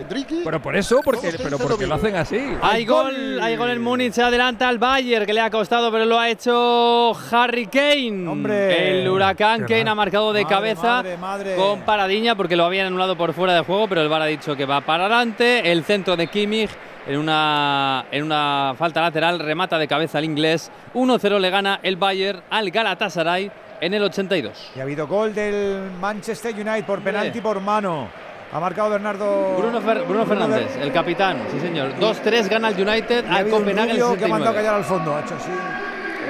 Enrique. 0.00 0.40
Pero 0.44 0.60
por 0.62 0.76
eso, 0.76 1.00
porque, 1.04 1.34
pero 1.42 1.58
porque 1.58 1.82
lo 1.86 1.88
lo 1.90 1.94
hacen 1.96 2.16
así. 2.16 2.38
Hay 2.62 2.84
gol, 2.84 3.40
hay 3.40 3.56
gol 3.56 3.70
en 3.70 3.82
Múnich, 3.82 4.12
se 4.12 4.22
adelanta 4.22 4.68
al 4.68 4.78
Bayern, 4.78 5.24
que 5.26 5.32
le 5.32 5.40
ha 5.40 5.50
costado, 5.50 5.90
pero 5.90 6.04
lo 6.04 6.18
ha 6.18 6.28
hecho 6.28 7.12
Harry 7.30 7.66
Kane. 7.66 8.28
¡Hombre! 8.28 9.00
El 9.02 9.08
huracán 9.08 9.60
Qué 9.66 9.74
Kane 9.74 9.84
mal. 9.84 9.92
ha 9.92 9.94
marcado 9.94 10.32
de 10.32 10.42
Madre, 10.44 10.54
cabeza 10.56 10.88
madre, 10.88 11.16
madre. 11.16 11.56
con 11.56 11.80
paradiña 11.82 12.34
porque 12.34 12.56
lo 12.56 12.64
habían 12.64 12.86
anulado 12.88 13.16
por 13.16 13.32
fuera 13.32 13.54
de 13.54 13.60
juego, 13.60 13.88
pero 13.88 14.02
el 14.02 14.08
VAR 14.08 14.22
ha 14.22 14.26
dicho 14.26 14.54
que 14.56 14.64
va 14.66 14.80
para 14.82 15.06
adelante. 15.06 15.70
El 15.72 15.84
centro 15.84 16.16
de 16.16 16.26
Kimmich 16.28 16.70
en 17.06 17.18
una, 17.18 18.04
en 18.12 18.22
una 18.22 18.74
falta 18.78 19.00
lateral, 19.00 19.38
remata 19.38 19.78
de 19.78 19.88
cabeza 19.88 20.18
el 20.18 20.26
inglés. 20.26 20.70
1-0 20.94 21.38
le 21.40 21.50
gana 21.50 21.80
el 21.82 21.96
Bayern 21.96 22.42
al 22.50 22.70
Galatasaray 22.70 23.50
en 23.80 23.94
el 23.94 24.02
82. 24.02 24.72
Y 24.76 24.80
ha 24.80 24.82
habido 24.82 25.06
gol 25.06 25.34
del 25.34 25.90
Manchester 26.00 26.52
United 26.54 26.84
por 26.84 27.00
penalti 27.00 27.40
por 27.40 27.60
mano. 27.60 28.08
Ha 28.52 28.60
marcado 28.60 28.88
Bernardo 28.90 29.56
Bruno, 29.58 29.80
Fer- 29.82 30.06
Bruno 30.06 30.24
Fernández, 30.24 30.76
el 30.80 30.90
capitán, 30.92 31.38
sí 31.52 31.60
señor. 31.60 31.92
2-3 32.00 32.48
gana 32.48 32.68
el 32.68 32.88
United 32.88 33.24
Y 33.28 33.28
ha 33.32 33.36
al 33.36 33.48
Copenhague 33.50 33.90
en 33.90 33.96
el 33.96 34.02
rubio 34.02 34.16
que 34.18 34.24
ha 34.24 34.28
mandado 34.28 34.54
69. 34.54 34.56
callar 34.56 34.74
al 34.74 34.84
fondo. 34.84 35.14
Ha 35.16 35.20
hecho 35.20 35.34
así. 35.34 35.50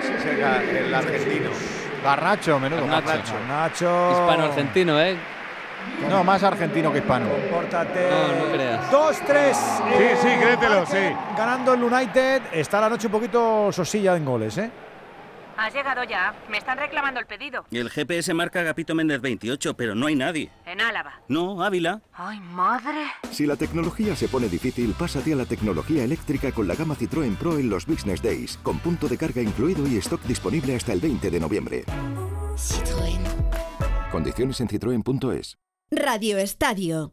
Ese 0.00 0.16
es 0.16 0.24
el, 0.24 0.76
el 0.86 0.94
argentino. 0.94 1.50
Garnacho, 2.02 2.58
menudo. 2.58 2.86
Garnacho. 2.86 3.34
Nacho. 3.48 4.10
Hispano-argentino, 4.12 5.00
¿eh? 5.00 5.16
No, 6.10 6.22
más 6.24 6.42
argentino 6.42 6.92
que 6.92 6.98
hispano. 6.98 7.26
Compórtate. 7.28 8.08
No, 8.10 8.46
no 8.46 8.52
creas. 8.52 8.90
2-3. 8.90 9.54
Sí, 9.54 10.04
sí, 10.22 10.28
créetelo, 10.40 10.86
sí. 10.86 10.98
Ganando 11.36 11.74
el 11.74 11.82
United. 11.84 12.42
Está 12.52 12.80
la 12.80 12.88
noche 12.88 13.06
un 13.06 13.12
poquito 13.12 13.70
sosilla 13.72 14.16
en 14.16 14.24
goles, 14.24 14.58
¿eh? 14.58 14.70
Has 15.58 15.74
llegado 15.74 16.04
ya. 16.04 16.34
Me 16.48 16.58
están 16.58 16.78
reclamando 16.78 17.18
el 17.18 17.26
pedido. 17.26 17.64
El 17.72 17.90
GPS 17.90 18.32
marca 18.32 18.60
Agapito 18.60 18.94
Méndez 18.94 19.20
28, 19.20 19.74
pero 19.74 19.96
no 19.96 20.06
hay 20.06 20.14
nadie. 20.14 20.52
En 20.64 20.80
Álava. 20.80 21.20
No, 21.26 21.64
Ávila. 21.64 22.00
¡Ay, 22.14 22.38
madre! 22.38 23.06
Si 23.32 23.44
la 23.44 23.56
tecnología 23.56 24.14
se 24.14 24.28
pone 24.28 24.48
difícil, 24.48 24.94
pásate 24.96 25.32
a 25.32 25.36
la 25.36 25.46
tecnología 25.46 26.04
eléctrica 26.04 26.52
con 26.52 26.68
la 26.68 26.76
gama 26.76 26.94
Citroën 26.94 27.36
Pro 27.36 27.58
en 27.58 27.68
los 27.68 27.86
Business 27.86 28.22
Days, 28.22 28.56
con 28.62 28.78
punto 28.78 29.08
de 29.08 29.18
carga 29.18 29.42
incluido 29.42 29.84
y 29.88 29.96
stock 29.96 30.22
disponible 30.22 30.76
hasta 30.76 30.92
el 30.92 31.00
20 31.00 31.28
de 31.28 31.40
noviembre. 31.40 31.84
Citroën. 32.54 33.20
Condiciones 34.12 34.60
en 34.60 34.68
citroen.es. 34.68 35.58
Radio 35.90 36.38
Estadio. 36.38 37.12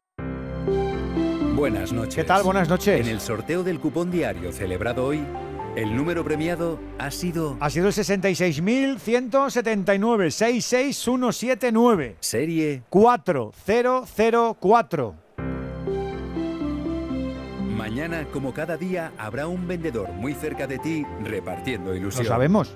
Buenas 1.56 1.94
noches. 1.94 2.16
¿Qué 2.16 2.24
tal? 2.26 2.44
Buenas 2.44 2.70
noches. 2.70 3.00
En 3.00 3.08
el 3.08 3.22
sorteo 3.22 3.64
del 3.64 3.80
cupón 3.80 4.12
diario 4.12 4.52
celebrado 4.52 5.06
hoy, 5.06 5.26
el 5.76 5.96
número 5.96 6.24
premiado 6.24 6.80
ha 6.98 7.12
sido 7.12 7.56
Ha 7.60 7.70
sido 7.70 7.86
el 7.88 7.94
66.179. 7.94 10.32
66179. 10.32 12.16
serie 12.20 12.82
4004. 12.90 15.16
Mañana, 17.78 18.26
como 18.32 18.52
cada 18.54 18.78
día, 18.78 19.12
habrá 19.18 19.48
un 19.48 19.68
vendedor 19.68 20.14
muy 20.14 20.34
cerca 20.34 20.66
de 20.66 20.80
ti 20.80 21.06
repartiendo 21.24 21.94
ilusión. 21.96 22.24
Lo 22.24 22.30
sabemos. 22.30 22.74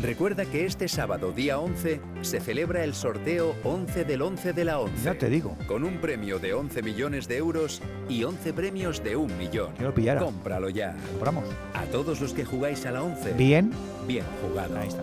Recuerda 0.00 0.44
que 0.44 0.66
este 0.66 0.88
sábado, 0.88 1.32
día 1.32 1.58
11, 1.58 2.00
se 2.22 2.40
celebra 2.40 2.84
el 2.84 2.94
sorteo 2.94 3.54
11 3.64 4.04
del 4.04 4.22
11 4.22 4.52
de 4.52 4.64
la 4.64 4.78
11. 4.78 5.02
Ya 5.02 5.14
te 5.14 5.30
digo. 5.30 5.56
Con 5.66 5.84
un 5.84 5.98
premio 5.98 6.38
de 6.38 6.52
11 6.52 6.82
millones 6.82 7.28
de 7.28 7.36
euros 7.36 7.80
y 8.08 8.24
11 8.24 8.52
premios 8.52 9.02
de 9.02 9.16
un 9.16 9.36
millón. 9.38 9.74
Yo 9.78 9.86
lo 9.86 9.94
pillara. 9.94 10.20
Cómpralo 10.20 10.68
ya. 10.68 10.94
Compramos. 11.12 11.44
A 11.74 11.84
todos 11.84 12.20
los 12.20 12.34
que 12.34 12.44
jugáis 12.44 12.84
a 12.86 12.90
la 12.90 13.02
11. 13.02 13.32
Bien. 13.34 13.72
Bien 14.06 14.24
jugado. 14.42 14.78
Ahí 14.78 14.88
está. 14.88 15.02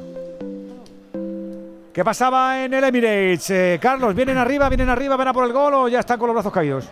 ¿Qué 1.93 2.05
pasaba 2.05 2.63
en 2.63 2.73
el 2.73 2.83
Emirates? 2.83 3.49
Eh, 3.49 3.79
Carlos, 3.81 4.15
¿vienen 4.15 4.37
arriba, 4.37 4.69
vienen 4.69 4.87
arriba, 4.87 5.17
van 5.17 5.27
a 5.27 5.33
por 5.33 5.45
el 5.45 5.51
gol 5.51 5.73
o 5.73 5.87
ya 5.89 5.99
están 5.99 6.17
con 6.17 6.27
los 6.27 6.35
brazos 6.35 6.53
caídos? 6.53 6.87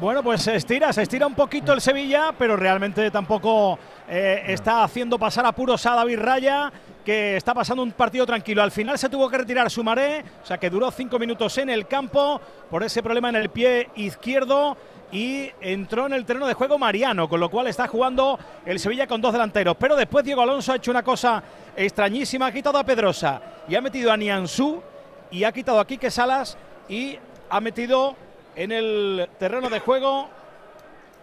Bueno, 0.00 0.22
pues 0.22 0.42
se 0.42 0.56
estira, 0.56 0.92
se 0.92 1.02
estira 1.02 1.26
un 1.26 1.34
poquito 1.34 1.72
el 1.72 1.80
Sevilla, 1.80 2.32
pero 2.36 2.56
realmente 2.56 3.10
tampoco 3.10 3.78
eh, 4.08 4.42
está 4.48 4.84
haciendo 4.84 5.18
pasar 5.18 5.46
apuros 5.46 5.84
a 5.86 5.94
David 5.94 6.18
Raya, 6.18 6.72
que 7.04 7.36
está 7.36 7.54
pasando 7.54 7.82
un 7.82 7.92
partido 7.92 8.24
tranquilo. 8.26 8.62
Al 8.62 8.70
final 8.70 8.98
se 8.98 9.08
tuvo 9.08 9.28
que 9.28 9.38
retirar 9.38 9.70
Sumaré, 9.70 10.24
o 10.42 10.46
sea 10.46 10.58
que 10.58 10.70
duró 10.70 10.90
cinco 10.90 11.18
minutos 11.18 11.58
en 11.58 11.68
el 11.68 11.86
campo 11.86 12.40
por 12.70 12.82
ese 12.82 13.02
problema 13.02 13.28
en 13.28 13.36
el 13.36 13.50
pie 13.50 13.90
izquierdo 13.96 14.76
y 15.12 15.50
entró 15.60 16.06
en 16.06 16.14
el 16.14 16.24
terreno 16.24 16.46
de 16.46 16.54
juego 16.54 16.78
Mariano, 16.78 17.28
con 17.28 17.38
lo 17.38 17.50
cual 17.50 17.66
está 17.66 17.86
jugando 17.86 18.38
el 18.64 18.80
Sevilla 18.80 19.06
con 19.06 19.20
dos 19.20 19.32
delanteros. 19.32 19.76
Pero 19.78 19.94
después 19.94 20.24
Diego 20.24 20.42
Alonso 20.42 20.72
ha 20.72 20.76
hecho 20.76 20.90
una 20.90 21.02
cosa 21.02 21.42
extrañísima, 21.76 22.46
ha 22.46 22.52
quitado 22.52 22.78
a 22.78 22.84
Pedrosa 22.84 23.40
y 23.68 23.74
ha 23.74 23.80
metido 23.80 24.10
a 24.10 24.16
Nianzú 24.16 24.82
y 25.30 25.44
ha 25.44 25.52
quitado 25.52 25.78
a 25.78 25.86
Quique 25.86 26.10
Salas 26.10 26.56
y 26.88 27.18
ha 27.50 27.60
metido 27.60 28.16
en 28.56 28.72
el 28.72 29.28
terreno 29.38 29.68
de 29.68 29.80
juego 29.80 30.28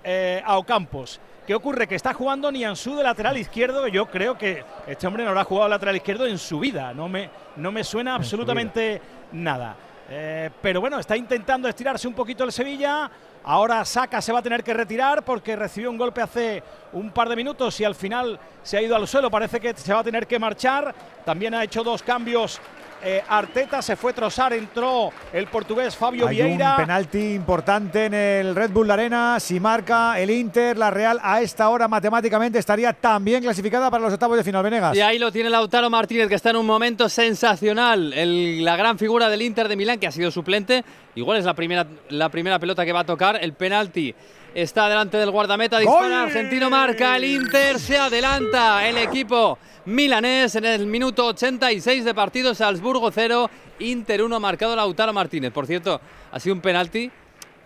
eh, 0.03 0.41
a 0.45 0.57
Ocampos. 0.57 1.19
¿Qué 1.45 1.55
ocurre? 1.55 1.87
Que 1.87 1.95
está 1.95 2.13
jugando 2.13 2.51
Nianzú 2.51 2.95
de 2.95 3.03
lateral 3.03 3.35
izquierdo. 3.35 3.87
Yo 3.87 4.05
creo 4.05 4.37
que 4.37 4.63
este 4.85 5.07
hombre 5.07 5.23
no 5.23 5.29
habrá 5.29 5.43
jugado 5.43 5.69
lateral 5.69 5.95
izquierdo 5.95 6.27
en 6.27 6.37
su 6.37 6.59
vida. 6.59 6.93
No 6.93 7.09
me, 7.09 7.31
no 7.55 7.71
me 7.71 7.83
suena 7.83 8.13
absolutamente 8.13 9.01
nada. 9.31 9.75
Eh, 10.07 10.51
pero 10.61 10.81
bueno, 10.81 10.99
está 10.99 11.17
intentando 11.17 11.67
estirarse 11.67 12.07
un 12.07 12.13
poquito 12.13 12.43
el 12.43 12.51
Sevilla. 12.51 13.09
Ahora 13.43 13.83
Saca 13.85 14.21
se 14.21 14.31
va 14.31 14.37
a 14.37 14.43
tener 14.43 14.63
que 14.63 14.71
retirar 14.71 15.23
porque 15.23 15.55
recibió 15.55 15.89
un 15.89 15.97
golpe 15.97 16.21
hace 16.21 16.61
un 16.93 17.09
par 17.09 17.27
de 17.27 17.35
minutos 17.35 17.79
y 17.79 17.85
al 17.85 17.95
final 17.95 18.39
se 18.61 18.77
ha 18.77 18.81
ido 18.83 18.95
al 18.95 19.07
suelo. 19.07 19.31
Parece 19.31 19.59
que 19.59 19.73
se 19.73 19.93
va 19.93 20.01
a 20.01 20.03
tener 20.03 20.27
que 20.27 20.37
marchar. 20.37 20.93
También 21.25 21.55
ha 21.55 21.63
hecho 21.63 21.83
dos 21.83 22.03
cambios. 22.03 22.61
Eh, 23.03 23.23
Arteta 23.27 23.81
se 23.81 23.95
fue 23.95 24.13
Trozar, 24.13 24.53
entró 24.53 25.11
el 25.33 25.47
portugués 25.47 25.95
Fabio 25.95 26.27
Hay 26.27 26.35
Vieira. 26.37 26.71
un 26.71 26.77
penalti 26.77 27.33
importante 27.33 28.05
en 28.05 28.13
el 28.13 28.55
Red 28.55 28.71
Bull 28.71 28.89
Arena. 28.91 29.39
Si 29.39 29.59
marca 29.59 30.19
el 30.19 30.29
Inter, 30.29 30.77
la 30.77 30.91
Real 30.91 31.19
a 31.23 31.41
esta 31.41 31.67
hora 31.69 31.87
matemáticamente 31.87 32.59
estaría 32.59 32.93
también 32.93 33.41
clasificada 33.43 33.89
para 33.91 34.03
los 34.03 34.13
octavos 34.13 34.37
de 34.37 34.43
final. 34.43 34.61
Venegas. 34.63 34.95
Y 34.95 35.01
ahí 35.01 35.17
lo 35.17 35.31
tiene 35.31 35.49
Lautaro 35.49 35.89
Martínez, 35.89 36.27
que 36.27 36.35
está 36.35 36.51
en 36.51 36.57
un 36.57 36.65
momento 36.65 37.09
sensacional. 37.09 38.13
El- 38.13 38.63
la 38.63 38.75
gran 38.75 38.99
figura 38.99 39.29
del 39.29 39.41
Inter 39.41 39.67
de 39.67 39.75
Milán, 39.75 39.97
que 39.99 40.07
ha 40.07 40.11
sido 40.11 40.29
suplente. 40.29 40.83
Igual 41.15 41.37
es 41.39 41.45
la 41.45 41.53
primera, 41.53 41.87
la 42.09 42.29
primera 42.29 42.59
pelota 42.59 42.85
que 42.85 42.93
va 42.93 42.99
a 43.01 43.05
tocar. 43.05 43.39
El 43.41 43.53
penalti 43.53 44.13
está 44.53 44.89
delante 44.89 45.17
del 45.17 45.31
guardameta. 45.31 45.79
Dispara 45.79 46.23
argentino, 46.23 46.69
marca 46.69 47.17
el 47.17 47.25
Inter. 47.25 47.79
Se 47.79 47.97
adelanta 47.97 48.87
el 48.87 48.97
equipo 48.97 49.57
milanés 49.85 50.55
en 50.55 50.65
el 50.65 50.85
minuto 50.85 51.27
86 51.27 52.05
de 52.05 52.13
partido. 52.13 52.53
Salzburgo 52.53 53.11
0, 53.11 53.49
Inter 53.79 54.23
1, 54.23 54.39
marcado 54.39 54.75
Lautaro 54.75 55.13
Martínez. 55.13 55.51
Por 55.51 55.67
cierto, 55.67 55.99
ha 56.31 56.39
sido 56.39 56.55
un 56.55 56.61
penalti 56.61 57.11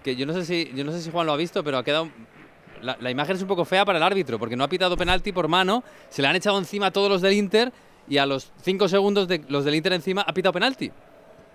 que 0.04 0.16
yo 0.16 0.26
no 0.26 0.34
sé 0.34 0.46
si, 0.46 0.72
yo 0.76 0.84
no 0.84 0.92
sé 0.92 1.02
si 1.02 1.10
Juan 1.10 1.26
lo 1.26 1.34
ha 1.34 1.38
visto, 1.38 1.64
pero 1.64 1.80
ha 1.80 1.84
quedado 1.84 2.10
la, 2.82 2.96
la 3.00 3.10
imagen 3.10 3.36
es 3.36 3.42
un 3.42 3.48
poco 3.48 3.66
fea 3.66 3.84
para 3.86 3.98
el 3.98 4.04
árbitro, 4.04 4.38
porque 4.38 4.56
no 4.56 4.64
ha 4.64 4.68
pitado 4.68 4.96
penalti 4.96 5.32
por 5.32 5.48
mano, 5.48 5.84
se 6.10 6.22
le 6.22 6.28
han 6.28 6.36
echado 6.36 6.60
encima 6.60 6.88
a 6.88 6.92
todos 6.92 7.10
los 7.10 7.22
del 7.22 7.34
Inter 7.34 7.74
y 8.08 8.18
a 8.18 8.26
los 8.28 8.52
5 8.62 8.88
segundos 8.88 9.28
de 9.28 9.44
los 9.48 9.66
del 9.66 9.74
Inter 9.74 9.94
encima 9.94 10.22
ha 10.22 10.34
pitado 10.34 10.54
penalti. 10.54 10.92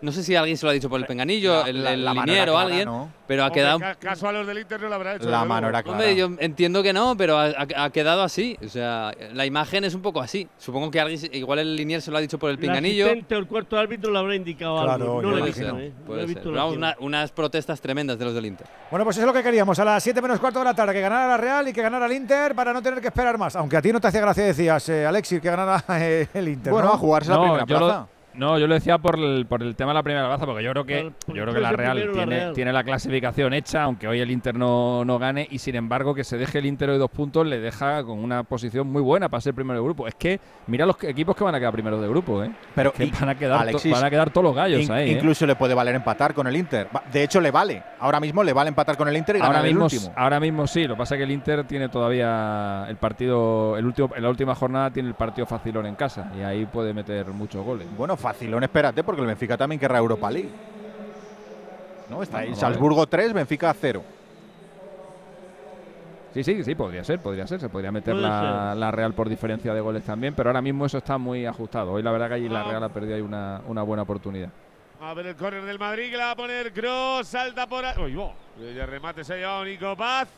No 0.03 0.13
sé 0.13 0.23
si 0.23 0.35
alguien 0.35 0.57
se 0.57 0.65
lo 0.65 0.71
ha 0.71 0.73
dicho 0.73 0.89
por 0.89 0.99
el 0.99 1.07
penganillo, 1.07 1.61
La- 1.63 1.69
el, 1.69 1.85
la- 1.85 1.93
el 1.93 2.05
la 2.05 2.15
liniero 2.15 2.53
clara, 2.53 2.61
alguien, 2.67 2.85
¿no? 2.87 3.11
pero 3.27 3.43
ha 3.43 3.47
Hombre, 3.49 3.61
quedado... 3.61 3.79
ca- 3.81 3.95
caso 3.97 4.29
a 4.29 4.33
los 4.33 4.47
del 4.47 4.59
Inter 4.59 4.81
no 4.81 4.89
lo 4.89 4.95
habrá 4.95 5.17
hecho. 5.17 5.29
La 5.29 5.39
desde 5.39 5.49
mano 5.49 5.69
era 5.69 5.83
clara. 5.83 5.99
Hombre, 5.99 6.17
yo 6.17 6.31
entiendo 6.39 6.83
que 6.83 6.93
no, 6.95 7.17
pero 7.19 7.37
ha, 7.39 7.47
ha- 7.49 7.85
ha 7.85 7.91
quedado 7.91 8.23
así. 8.23 8.57
O 8.65 8.69
sea, 8.69 9.13
la 9.35 9.45
imagen 9.45 9.85
es 9.85 9.95
un 9.95 10.01
poco 10.01 10.21
así. 10.23 10.49
Supongo 10.57 10.91
que 10.91 11.01
alguien, 11.01 11.21
igual 11.35 11.59
el 11.59 11.77
linier 11.77 12.01
se 12.01 12.11
lo 12.11 12.17
ha 12.17 12.21
dicho 12.21 12.39
por 12.39 12.49
el 12.49 12.55
El 12.57 12.61
pinganillo. 12.61 13.05
asistente 13.05 13.35
o 13.35 13.39
el 13.39 13.47
cuarto 13.47 13.77
árbitro 13.79 14.11
le 14.11 14.19
habrá 14.19 14.35
indicado 14.35 14.77
Claro, 14.83 14.93
algo. 14.93 15.23
No 15.23 15.31
lo 15.33 15.39
he 15.39 15.43
visto, 15.43 15.79
¿eh? 15.79 15.93
No 15.99 16.05
puede 16.07 16.21
he 16.21 16.23
ser. 16.23 16.29
visto 16.29 16.43
Pero 16.45 16.55
la 16.57 16.63
vamos, 16.63 16.75
acción. 16.77 16.95
una- 17.03 17.19
unas 17.19 17.33
protestas 17.33 17.81
tremendas 17.81 18.19
de 18.19 18.25
los 18.25 18.35
del 18.35 18.47
Inter. 18.47 18.67
Bueno, 18.91 19.05
pues 19.05 19.17
eso 19.19 19.27
es 19.27 19.33
lo 19.33 19.35
que 19.39 19.43
queríamos. 19.43 19.79
A 19.79 19.85
las 19.85 20.03
7 20.03 20.23
menos 20.23 20.41
cuarto 20.41 20.61
de 20.61 20.65
la 20.65 20.75
tarde, 20.75 20.95
que 20.95 21.01
ganara 21.03 21.29
la 21.29 21.37
Real 21.37 21.69
y 21.69 21.73
que 21.75 21.83
ganara 21.83 22.07
el 22.07 22.13
Inter 22.13 22.55
para 22.55 22.73
no 22.73 22.81
tener 22.81 23.03
que 23.03 23.09
esperar 23.09 23.37
más. 23.37 23.55
Aunque 23.55 23.77
a 23.77 23.83
ti 23.83 23.93
no 23.93 24.01
te 24.01 24.09
hacía 24.09 24.23
gracia, 24.23 24.45
decías, 24.45 24.89
eh, 24.89 25.05
Alexis, 25.05 25.41
que 25.43 25.51
ganara 25.51 25.85
eh, 26.01 26.27
el 26.33 26.49
Inter. 26.49 26.73
Bueno, 26.73 26.89
¿no? 26.89 26.95
a 26.95 26.99
jugarse 26.99 27.31
la 27.31 27.39
primera 27.41 27.59
lo- 27.61 27.67
plaza. 27.67 28.07
No, 28.35 28.59
yo 28.59 28.67
lo 28.67 28.75
decía 28.75 28.99
por 28.99 29.19
el, 29.19 29.47
por 29.47 29.63
el 29.63 29.75
tema 29.77 29.91
de 29.91 29.95
la 29.95 30.03
primera 30.03 30.27
plaza, 30.27 30.47
porque 30.47 30.63
yo 30.63 30.71
creo 30.73 30.85
que, 30.85 31.13
Por- 31.27 31.35
yo 31.35 31.43
creo 31.43 31.55
que 31.55 31.61
la 31.61 31.73
Real 31.73 31.93
primero 31.97 32.13
la 32.13 32.19
tiene, 32.25 32.37
Real. 32.41 32.53
tiene 32.55 32.73
la 32.73 32.85
clasificación 32.85 33.53
hecha, 33.55 33.83
aunque 33.83 34.07
hoy 34.09 34.21
el 34.21 34.31
Inter 34.31 34.55
no, 34.57 35.05
no 35.05 35.19
gane, 35.19 35.47
y 35.51 35.59
sin 35.59 35.75
embargo 35.77 36.15
que 36.15 36.25
se 36.25 36.39
deje 36.39 36.59
el 36.59 36.67
Inter 36.67 36.91
hoy 36.91 36.99
dos 36.99 37.11
puntos 37.11 37.47
le 37.47 37.59
deja 37.61 38.03
con 38.05 38.19
una 38.19 38.43
posición 38.45 38.87
muy 38.91 39.03
buena 39.03 39.29
para 39.29 39.41
ser 39.41 39.55
primero 39.55 39.79
de 39.81 39.85
grupo. 39.85 40.07
Es 40.07 40.15
que 40.15 40.41
mira 40.67 40.87
los 40.87 41.03
equipos 41.05 41.35
que 41.37 41.45
van 41.45 41.55
a 41.55 41.59
quedar 41.59 41.73
primeros 41.73 42.01
de 42.01 42.09
grupo, 42.09 42.43
¿eh? 42.45 42.51
Pero 42.75 42.93
que 42.93 43.05
y- 43.07 43.11
van 43.11 43.29
a 43.31 43.35
quedar, 43.35 43.59
to- 43.59 43.63
Alexis, 43.63 43.93
van 43.93 44.05
a 44.05 44.11
quedar 44.11 44.31
todos 44.31 44.45
los 44.45 44.55
gallos 44.55 44.81
In- 44.83 44.93
ahí. 44.93 45.11
¿eh? 45.11 45.13
Incluso 45.13 45.47
le 45.47 45.57
puede 45.57 45.75
valer 45.75 45.95
empatar 45.95 46.35
con 46.35 46.47
el 46.47 46.57
Inter. 46.57 46.89
De 47.13 47.23
hecho, 47.25 47.41
le 47.41 47.51
vale. 47.51 47.83
Ahora 47.99 48.21
mismo 48.21 48.43
le 48.45 48.53
vale 48.53 48.69
empatar 48.69 48.97
con 48.97 49.09
el 49.09 49.17
Inter 49.17 49.37
y 49.37 49.39
Ahora 49.41 49.55
ganar 49.55 49.67
el 49.67 49.75
mismo, 49.75 49.85
último. 49.85 50.13
ahora 50.17 50.41
mismo 50.41 50.67
sí, 50.67 50.87
lo 50.87 50.95
que 50.95 50.99
pasa 50.99 51.15
es 51.15 51.19
que 51.19 51.25
el 51.25 51.31
Inter 51.31 51.65
tiene 51.65 51.89
todavía 51.89 52.87
el 52.89 52.97
partido, 52.97 53.77
el 53.77 53.87
último, 53.87 54.11
en 54.17 54.23
la 54.23 54.29
última 54.31 54.55
jornada 54.55 54.91
tiene 54.91 55.09
el 55.09 55.15
partido 55.15 55.47
facilón 55.47 55.87
en 55.87 55.95
casa 55.95 56.31
y 56.39 56.43
ahí 56.43 56.67
puede 56.67 56.95
meter 56.95 57.27
muchos 57.29 57.65
goles. 57.65 57.87
Bueno, 57.97 58.17
facilón, 58.21 58.63
espérate, 58.63 59.03
porque 59.03 59.21
el 59.23 59.27
Benfica 59.27 59.57
también 59.57 59.81
querrá 59.81 59.99
Europa 59.99 60.31
League. 60.31 60.51
¿No? 62.09 62.23
Está 62.23 62.39
ahí. 62.39 62.55
Salzburgo 62.55 63.07
3, 63.07 63.33
Benfica 63.33 63.73
0. 63.73 64.03
Sí, 66.35 66.45
sí, 66.45 66.63
sí, 66.63 66.75
podría 66.77 67.03
ser, 67.03 67.19
podría 67.21 67.47
ser. 67.47 67.59
Se 67.61 67.69
podría 67.69 67.91
meter 67.91 68.15
la, 68.15 68.75
la 68.77 68.91
Real 68.93 69.15
por 69.15 69.29
diferencia 69.29 69.75
de 69.75 69.81
goles 69.81 70.05
también, 70.05 70.33
pero 70.35 70.51
ahora 70.51 70.63
mismo 70.63 70.87
eso 70.87 70.99
está 70.99 71.19
muy 71.19 71.45
ajustado. 71.45 71.93
Hoy 71.93 72.03
la 72.03 72.13
verdad 72.13 72.29
que 72.29 72.35
allí 72.35 72.49
la 72.49 72.61
Ah. 72.61 72.69
Real 72.71 72.85
ha 72.85 72.89
perdido 72.89 73.17
ahí 73.17 73.21
una, 73.21 73.61
una 73.67 73.83
buena 73.83 74.03
oportunidad. 74.05 74.49
A 75.01 75.15
ver 75.15 75.27
el 75.27 75.35
córner 75.37 75.65
del 75.65 75.79
Madrid 75.79 76.11
que 76.11 76.17
la 76.17 76.27
va 76.27 76.31
a 76.33 76.37
poner 76.37 76.73
Cross, 76.73 77.27
salta 77.27 77.67
por 77.67 77.85
ahí. 77.85 77.97
Uy, 78.01 78.21
el 78.61 78.87
remate 78.87 79.25
se 79.25 79.33
ha 79.33 79.37
llevado 79.37 79.65
Nico 79.65 79.97
Paz. 79.97 80.29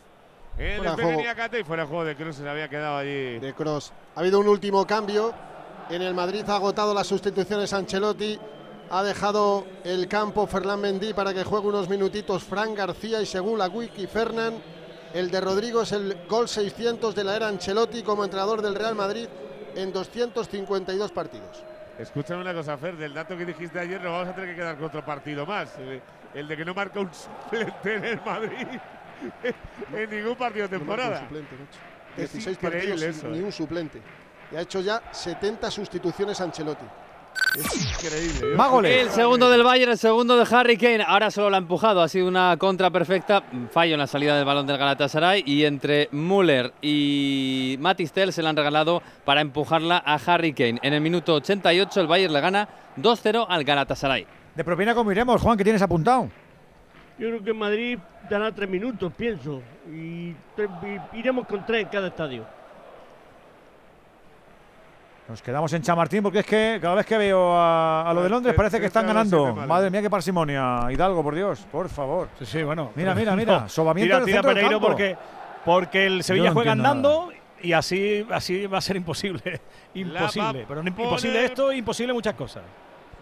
En 0.56 0.76
Fuera 0.76 0.90
el 0.92 0.96
de 0.96 1.02
juego. 1.02 1.20
Y 1.60 1.64
fuera 1.64 1.82
de 1.82 1.88
juego 1.88 2.04
de 2.04 2.14
Cross 2.16 2.36
se 2.36 2.42
le 2.44 2.50
había 2.50 2.68
quedado 2.68 2.96
allí. 2.96 3.38
de 3.38 3.52
Cross. 3.54 3.92
Ha 4.14 4.20
habido 4.20 4.38
un 4.40 4.48
último 4.48 4.86
cambio. 4.86 5.32
En 5.92 6.00
el 6.00 6.14
Madrid 6.14 6.42
ha 6.48 6.56
agotado 6.56 6.94
las 6.94 7.06
sustituciones 7.06 7.70
Ancelotti. 7.74 8.38
Ha 8.88 9.02
dejado 9.02 9.66
el 9.84 10.08
campo 10.08 10.46
Fernán 10.46 10.80
Mendy 10.80 11.12
para 11.12 11.34
que 11.34 11.44
juegue 11.44 11.68
unos 11.68 11.86
minutitos 11.86 12.44
Fran 12.44 12.74
García 12.74 13.20
y 13.20 13.26
según 13.26 13.58
la 13.58 13.68
wiki 13.68 14.06
Fernán. 14.06 14.54
El 15.12 15.30
de 15.30 15.38
Rodrigo 15.42 15.82
es 15.82 15.92
el 15.92 16.16
gol 16.26 16.48
600 16.48 17.14
de 17.14 17.24
la 17.24 17.36
era 17.36 17.48
Ancelotti 17.48 18.02
como 18.02 18.24
entrenador 18.24 18.62
del 18.62 18.74
Real 18.74 18.94
Madrid 18.94 19.26
en 19.76 19.92
252 19.92 21.12
partidos. 21.12 21.62
Escúchame 21.98 22.40
una 22.40 22.54
cosa, 22.54 22.78
Fer, 22.78 22.96
del 22.96 23.12
dato 23.12 23.36
que 23.36 23.44
dijiste 23.44 23.78
ayer 23.78 24.00
nos 24.00 24.12
vamos 24.12 24.28
a 24.28 24.34
tener 24.34 24.48
que 24.48 24.56
quedar 24.56 24.76
con 24.76 24.86
otro 24.86 25.04
partido 25.04 25.44
más. 25.44 25.74
El, 26.32 26.48
de 26.48 26.56
que 26.56 26.64
no 26.64 26.72
marca 26.72 27.00
un 27.00 27.10
suplente 27.12 27.96
en 27.96 28.04
el 28.06 28.20
Madrid 28.24 28.66
en 29.92 30.10
ningún 30.10 30.36
partido 30.36 30.68
de 30.68 30.78
temporada. 30.78 31.20
suplente, 31.20 31.54
macho. 31.54 31.78
Es 32.16 32.32
16 32.32 32.56
increíble 32.56 32.88
partidos 32.88 33.02
eso, 33.02 33.28
ni 33.28 33.38
¿eh? 33.40 33.42
un 33.42 33.52
suplente. 33.52 34.00
Y 34.52 34.56
ha 34.56 34.60
hecho 34.60 34.80
ya 34.80 35.02
70 35.10 35.70
sustituciones 35.70 36.40
Ancelotti. 36.40 36.84
Es 37.58 38.04
increíble. 38.04 39.00
El 39.00 39.10
segundo 39.10 39.48
del 39.48 39.62
Bayern, 39.62 39.92
el 39.92 39.98
segundo 39.98 40.36
de 40.36 40.54
Harry 40.54 40.76
Kane. 40.76 41.02
Ahora 41.06 41.30
solo 41.30 41.48
la 41.48 41.56
ha 41.56 41.60
empujado. 41.60 42.02
Ha 42.02 42.08
sido 42.08 42.28
una 42.28 42.56
contra 42.58 42.90
perfecta. 42.90 43.42
Fallo 43.70 43.94
en 43.94 44.00
la 44.00 44.06
salida 44.06 44.36
del 44.36 44.44
balón 44.44 44.66
del 44.66 44.76
Galatasaray. 44.76 45.42
Y 45.46 45.64
entre 45.64 46.08
Müller 46.12 46.74
y 46.82 47.76
Matistel 47.80 48.32
se 48.32 48.42
la 48.42 48.50
han 48.50 48.56
regalado 48.56 49.02
para 49.24 49.40
empujarla 49.40 50.02
a 50.04 50.16
Harry 50.26 50.52
Kane. 50.52 50.78
En 50.82 50.92
el 50.92 51.00
minuto 51.00 51.34
88 51.34 52.00
el 52.00 52.06
Bayern 52.06 52.34
le 52.34 52.40
gana 52.40 52.68
2-0 52.98 53.46
al 53.48 53.64
Galatasaray. 53.64 54.26
De 54.54 54.64
propina, 54.64 54.94
¿cómo 54.94 55.10
iremos, 55.10 55.40
Juan? 55.40 55.56
¿Qué 55.56 55.64
tienes 55.64 55.80
apuntado? 55.80 56.28
Yo 57.18 57.28
creo 57.28 57.42
que 57.42 57.50
en 57.50 57.58
Madrid 57.58 57.98
dará 58.28 58.52
tres 58.52 58.68
minutos, 58.68 59.10
pienso. 59.16 59.62
Y 59.90 60.34
iremos 61.14 61.46
con 61.46 61.64
tres 61.64 61.84
en 61.84 61.88
cada 61.88 62.08
estadio. 62.08 62.44
Nos 65.28 65.40
quedamos 65.40 65.72
en 65.72 65.82
Chamartín 65.82 66.22
porque 66.22 66.40
es 66.40 66.46
que 66.46 66.78
cada 66.82 66.96
vez 66.96 67.06
que 67.06 67.16
veo 67.16 67.52
a, 67.56 68.10
a 68.10 68.12
lo 68.12 68.22
de 68.22 68.28
Londres 68.28 68.54
parece 68.54 68.80
que 68.80 68.86
están 68.86 69.06
ganando. 69.06 69.54
Madre 69.54 69.88
mía, 69.90 70.02
qué 70.02 70.10
parsimonia. 70.10 70.88
Hidalgo, 70.90 71.22
por 71.22 71.34
Dios, 71.34 71.60
por 71.70 71.88
favor. 71.88 72.28
Sí, 72.40 72.44
sí, 72.46 72.62
bueno. 72.62 72.90
Mira, 72.96 73.14
mira, 73.14 73.36
mira. 73.36 73.52
No, 73.62 73.68
Sobamiento 73.68 74.16
tira, 74.24 74.26
tira 74.26 74.42
Pereiro 74.42 74.70
campo. 74.72 74.86
porque, 74.88 75.16
porque 75.64 76.06
el 76.06 76.24
Sevilla 76.24 76.48
no 76.48 76.54
juega 76.54 76.72
andando 76.72 77.30
y 77.62 77.72
así, 77.72 78.26
así 78.30 78.66
va 78.66 78.78
a 78.78 78.80
ser 78.80 78.96
imposible. 78.96 79.60
imposible. 79.94 80.64
Pero 80.66 80.82
no, 80.82 80.88
imposible 80.88 81.44
esto, 81.44 81.72
imposible 81.72 82.12
muchas 82.12 82.34
cosas. 82.34 82.64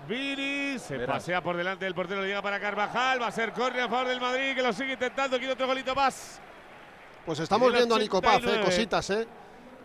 Vini 0.08 0.78
se 0.78 0.96
Verás. 0.96 1.16
pasea 1.16 1.42
por 1.42 1.56
delante 1.56 1.84
del 1.84 1.94
portero, 1.94 2.22
le 2.22 2.28
llega 2.28 2.42
para 2.42 2.58
Carvajal, 2.58 3.20
va 3.20 3.26
a 3.28 3.30
ser 3.32 3.52
córner 3.52 3.82
a 3.82 3.88
favor 3.88 4.08
del 4.08 4.20
Madrid, 4.20 4.54
que 4.56 4.62
lo 4.62 4.72
sigue 4.72 4.94
intentando, 4.94 5.36
quiere 5.38 5.52
otro 5.52 5.66
golito 5.66 5.94
más. 5.94 6.40
Pues 7.26 7.38
estamos 7.38 7.72
viendo 7.72 7.94
a 7.94 7.98
Nico 7.98 8.20
Paz, 8.20 8.36
eh, 8.36 8.38
89. 8.38 8.64
cositas, 8.64 9.10
¿eh? 9.10 9.28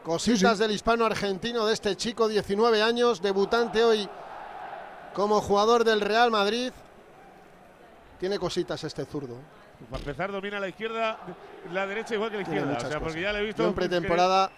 Cositas 0.05 0.59
del 0.59 0.69
hispano 0.69 1.03
argentino, 1.03 1.65
de 1.65 1.73
este 1.73 1.95
chico, 1.95 2.27
19 2.27 2.79
años, 2.79 3.23
debutante 3.23 3.83
hoy 3.83 4.07
como 5.15 5.41
jugador 5.41 5.83
del 5.83 5.99
Real 5.99 6.29
Madrid. 6.29 6.71
Tiene 8.19 8.37
cositas 8.37 8.83
este 8.83 9.03
zurdo. 9.05 9.35
Para 9.89 10.01
empezar, 10.01 10.31
domina 10.31 10.59
la 10.59 10.67
izquierda, 10.67 11.17
la 11.73 11.87
derecha 11.87 12.13
igual 12.13 12.29
que 12.29 12.35
la 12.35 12.43
izquierda. 12.43 12.73
O 12.73 12.79
sea, 12.79 12.89
cosas. 12.89 13.01
porque 13.01 13.21
ya 13.21 13.33
le 13.33 13.39
he 13.39 13.45
visto. 13.45 13.63
Yo 13.63 13.69
en 13.69 13.73
pretemporada, 13.73 14.51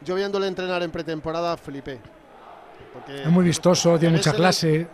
yo 0.00 0.14
viéndole 0.14 0.46
entrenar 0.46 0.82
en 0.82 0.90
pretemporada, 0.90 1.54
flipé. 1.58 2.00
Porque 2.94 3.24
Es 3.24 3.28
muy 3.28 3.44
vistoso, 3.44 3.98
tiene 3.98 4.16
mucha 4.16 4.32
clase. 4.32 4.88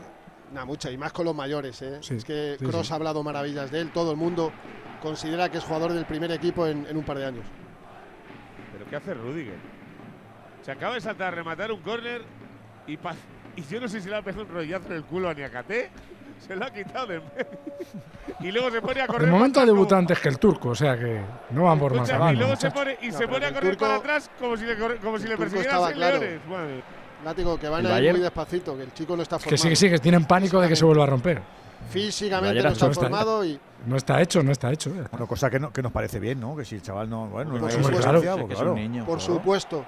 Nah, 0.52 0.64
mucha, 0.64 0.90
y 0.90 0.98
más 0.98 1.12
con 1.12 1.24
los 1.24 1.36
mayores. 1.36 1.80
¿eh? 1.82 1.98
Sí, 2.00 2.16
es 2.16 2.24
que 2.24 2.56
sí, 2.58 2.66
Cross 2.66 2.88
sí. 2.88 2.92
ha 2.92 2.96
hablado 2.96 3.22
maravillas 3.22 3.70
de 3.70 3.82
él. 3.82 3.92
Todo 3.92 4.10
el 4.10 4.16
mundo 4.16 4.50
considera 5.00 5.48
que 5.50 5.58
es 5.58 5.64
jugador 5.64 5.92
del 5.92 6.04
primer 6.04 6.32
equipo 6.32 6.66
en, 6.66 6.84
en 6.84 6.96
un 6.96 7.04
par 7.04 7.18
de 7.18 7.26
años. 7.26 7.46
Pero 8.72 8.90
¿qué 8.90 8.96
hace 8.96 9.14
Rudiger? 9.14 9.73
Se 10.64 10.72
acaba 10.72 10.94
de 10.94 11.00
saltar 11.00 11.28
a 11.28 11.30
rematar 11.32 11.70
un 11.72 11.80
córner 11.80 12.22
y, 12.86 12.96
pa- 12.96 13.14
y 13.56 13.62
yo 13.62 13.80
no 13.80 13.88
sé 13.88 14.00
si 14.00 14.08
le 14.08 14.16
ha 14.16 14.22
pegado 14.22 14.44
un 14.44 14.48
rollazo 14.48 14.86
en 14.88 14.92
el 14.94 15.04
culo 15.04 15.28
a 15.28 15.34
Niakate. 15.34 15.90
Se 16.46 16.56
lo 16.56 16.64
ha 16.64 16.70
quitado 16.70 17.06
de 17.06 17.16
en 17.16 17.22
medio. 17.24 17.46
Y 18.40 18.50
luego 18.52 18.70
se 18.70 18.80
pone 18.82 19.00
a 19.00 19.06
correr. 19.06 19.26
De 19.26 19.32
momento 19.32 19.60
atrás 19.60 19.66
debutado 19.66 19.98
antes 20.00 20.18
que 20.18 20.28
el 20.28 20.38
turco, 20.38 20.70
o 20.70 20.74
sea 20.74 20.98
que 20.98 21.20
no 21.50 21.64
van 21.64 21.78
por 21.78 21.94
más 21.94 22.08
Escucha, 22.08 22.32
y 22.32 22.36
luego 22.36 22.56
se 22.56 22.70
pone, 22.70 22.98
y 23.02 23.08
No, 23.08 23.18
se 23.18 23.28
pone 23.28 23.44
a 23.44 23.48
el 23.48 23.54
correr 23.54 23.70
turco- 23.76 23.80
para 23.84 23.96
atrás 23.96 24.30
como 24.38 24.56
si 24.56 24.64
le, 24.64 24.76
corre- 24.78 24.96
como 24.98 25.18
si 25.18 25.28
le 25.28 25.36
persiguieran 25.36 25.82
seis 25.84 25.94
claro. 25.94 26.18
leones. 26.18 26.40
Madre. 26.46 26.82
Látigo, 27.24 27.58
que 27.58 27.68
van 27.68 27.86
El 27.86 27.92
a 27.92 28.00
ir 28.02 28.10
muy 28.12 28.20
despacito, 28.20 28.76
que 28.76 28.82
el 28.82 28.92
chico 28.92 29.16
no 29.16 29.22
está 29.22 29.36
Es 29.36 29.42
formado. 29.44 29.50
que 29.54 29.62
sí, 29.62 29.68
que 29.70 29.76
sí, 29.76 29.90
que 29.90 29.98
tienen 29.98 30.24
pánico 30.26 30.60
de 30.60 30.68
que 30.68 30.76
se 30.76 30.84
vuelva 30.84 31.04
a 31.04 31.06
romper. 31.06 31.40
Físicamente 31.90 32.62
no 32.62 32.68
está 32.70 32.86
no 32.86 32.90
está- 32.92 33.02
formado 33.02 33.44
y 33.44 33.60
No 33.86 33.96
está 33.96 34.20
hecho, 34.20 34.42
no 34.42 34.50
está 34.52 34.72
hecho. 34.72 34.90
Bueno, 35.10 35.26
cosa 35.26 35.48
que, 35.50 35.60
no- 35.60 35.72
que 35.72 35.82
nos 35.82 35.92
parece 35.92 36.18
bien, 36.18 36.40
¿no? 36.40 36.56
Que 36.56 36.64
si 36.64 36.74
el 36.76 36.82
chaval 36.82 37.08
no. 37.08 37.26
Bueno, 37.28 37.52
no 37.52 37.60
Por 37.60 37.70
supuesto. 37.70 37.90
pues 37.90 37.98
es 37.98 38.04
claro. 38.04 38.74
Por 39.06 39.18
Claro. 39.18 39.20
supuesto. 39.20 39.86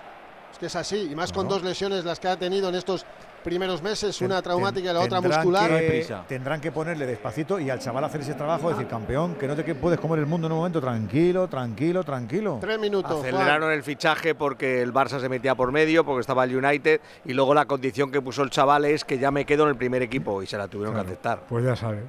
Es 0.56 0.58
que 0.60 0.66
es 0.66 0.76
así. 0.76 1.08
Y 1.12 1.14
más 1.14 1.32
con 1.34 1.46
dos 1.48 1.62
lesiones 1.62 2.02
las 2.06 2.18
que 2.18 2.28
ha 2.28 2.36
tenido 2.38 2.70
en 2.70 2.76
estos 2.76 3.04
primeros 3.44 3.82
meses, 3.82 4.18
una 4.22 4.40
traumática 4.40 4.90
y 4.90 4.94
la 4.94 5.00
otra 5.00 5.20
muscular. 5.20 5.68
que- 5.68 6.06
tendrán 6.26 6.62
que 6.62 6.72
ponerle 6.72 7.04
despacito 7.04 7.60
y 7.60 7.68
al 7.68 7.78
chaval 7.78 8.02
hacer 8.04 8.22
ese 8.22 8.32
trabajo, 8.32 8.70
decir, 8.70 8.86
campeón, 8.86 9.34
que 9.34 9.46
no 9.46 9.54
te 9.54 9.62
que 9.66 9.74
puedes 9.74 10.00
comer 10.00 10.20
el 10.20 10.24
mundo 10.26 10.46
en 10.46 10.52
un 10.54 10.58
momento, 10.60 10.80
tranquilo, 10.80 11.46
tranquilo, 11.46 12.02
tranquilo. 12.04 12.56
Tres 12.58 12.78
minutos. 12.78 13.20
Aceleraron 13.20 13.70
el 13.70 13.82
fichaje 13.82 14.34
porque 14.34 14.80
el 14.80 14.94
Barça 14.94 15.20
se 15.20 15.28
metía 15.28 15.54
por 15.54 15.72
medio, 15.72 16.06
porque 16.06 16.22
estaba 16.22 16.44
el 16.44 16.56
United, 16.56 17.02
y 17.26 17.34
luego 17.34 17.52
la 17.52 17.66
condición 17.66 18.10
que 18.10 18.22
puso 18.22 18.42
el 18.42 18.48
chaval 18.48 18.86
es 18.86 19.04
que 19.04 19.18
ya 19.18 19.30
me 19.30 19.44
quedo 19.44 19.64
en 19.64 19.68
el 19.68 19.76
primer 19.76 20.00
equipo, 20.00 20.42
y 20.42 20.46
se 20.46 20.56
la 20.56 20.68
tuvieron 20.68 20.94
Claro. 20.94 21.06
que 21.06 21.12
aceptar. 21.12 21.40
Pues 21.46 21.66
ya 21.66 21.76
sabe. 21.76 22.02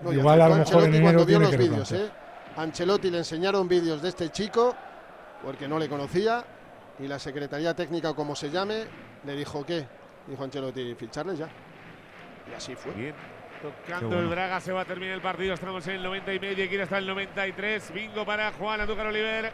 No, 0.00 0.12
Igual 0.14 0.40
a 0.40 0.48
lo 0.48 0.54
mejor 0.56 0.72
en 0.72 0.78
Ancelotti 0.86 0.96
enero 0.96 1.24
vio 1.26 1.38
los 1.40 1.56
vídeos. 1.58 1.92
¿eh? 1.92 2.10
Ancelotti 2.56 3.10
le 3.10 3.18
enseñaron 3.18 3.68
vídeos 3.68 4.00
de 4.00 4.08
este 4.08 4.30
chico 4.30 4.74
porque 5.44 5.68
no 5.68 5.78
le 5.78 5.88
conocía 5.88 6.42
y 6.98 7.06
la 7.06 7.18
Secretaría 7.18 7.74
Técnica, 7.74 8.10
o 8.10 8.16
como 8.16 8.34
se 8.34 8.50
llame, 8.50 8.84
le 9.24 9.36
dijo 9.36 9.64
¿qué? 9.64 9.86
Dijo 10.26 10.42
Ancelotti, 10.42 10.94
ficharles 10.94 11.38
ya. 11.38 11.48
Y 12.50 12.54
así 12.54 12.74
fue. 12.74 12.92
Bien. 12.92 13.14
Tocando 13.62 14.08
bueno. 14.08 14.22
el 14.22 14.28
Braga, 14.28 14.60
se 14.60 14.72
va 14.72 14.82
a 14.82 14.84
terminar 14.84 15.14
el 15.14 15.22
partido. 15.22 15.54
Estamos 15.54 15.86
en 15.86 15.96
el 15.96 16.02
90 16.02 16.34
y 16.34 16.40
medio 16.40 16.64
y 16.64 16.68
quiere 16.68 16.84
hasta 16.84 16.98
el 16.98 17.06
93. 17.06 17.92
Bingo 17.92 18.24
para 18.24 18.52
Juan 18.52 18.80
Andújar 18.80 19.06
Oliver. 19.06 19.52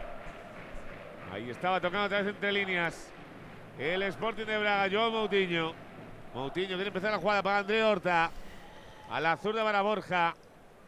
Ahí 1.31 1.49
estaba 1.49 1.79
tocando 1.79 2.05
otra 2.05 2.21
vez 2.21 2.33
entre 2.33 2.51
líneas. 2.51 3.11
El 3.77 4.03
Sporting 4.03 4.45
de 4.45 4.59
Braga, 4.59 4.89
Joao 4.91 5.11
Moutinho. 5.11 5.73
Moutinho 6.33 6.75
quiere 6.75 6.87
empezar 6.87 7.11
la 7.11 7.17
jugada 7.17 7.41
para 7.41 7.59
André 7.59 7.83
Horta. 7.83 8.31
A 9.09 9.19
la 9.19 9.37
zurda 9.37 9.63
para 9.63 9.81
Borja. 9.81 10.35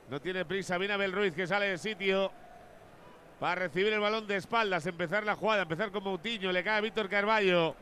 No 0.09 0.19
tiene 0.19 0.45
prisa. 0.45 0.77
Viene 0.77 0.93
Abel 0.93 1.11
Ruiz 1.11 1.33
que 1.33 1.47
sale 1.47 1.67
de 1.67 1.77
sitio. 1.77 2.31
Para 3.39 3.55
recibir 3.55 3.93
el 3.93 3.99
balón 3.99 4.27
de 4.27 4.37
espaldas. 4.37 4.85
Empezar 4.85 5.23
la 5.23 5.35
jugada. 5.35 5.63
Empezar 5.63 5.91
con 5.91 6.03
Moutinho. 6.03 6.51
Le 6.51 6.63
cae 6.63 6.77
a 6.77 6.81
Víctor 6.81 7.09
Carballo. 7.09 7.75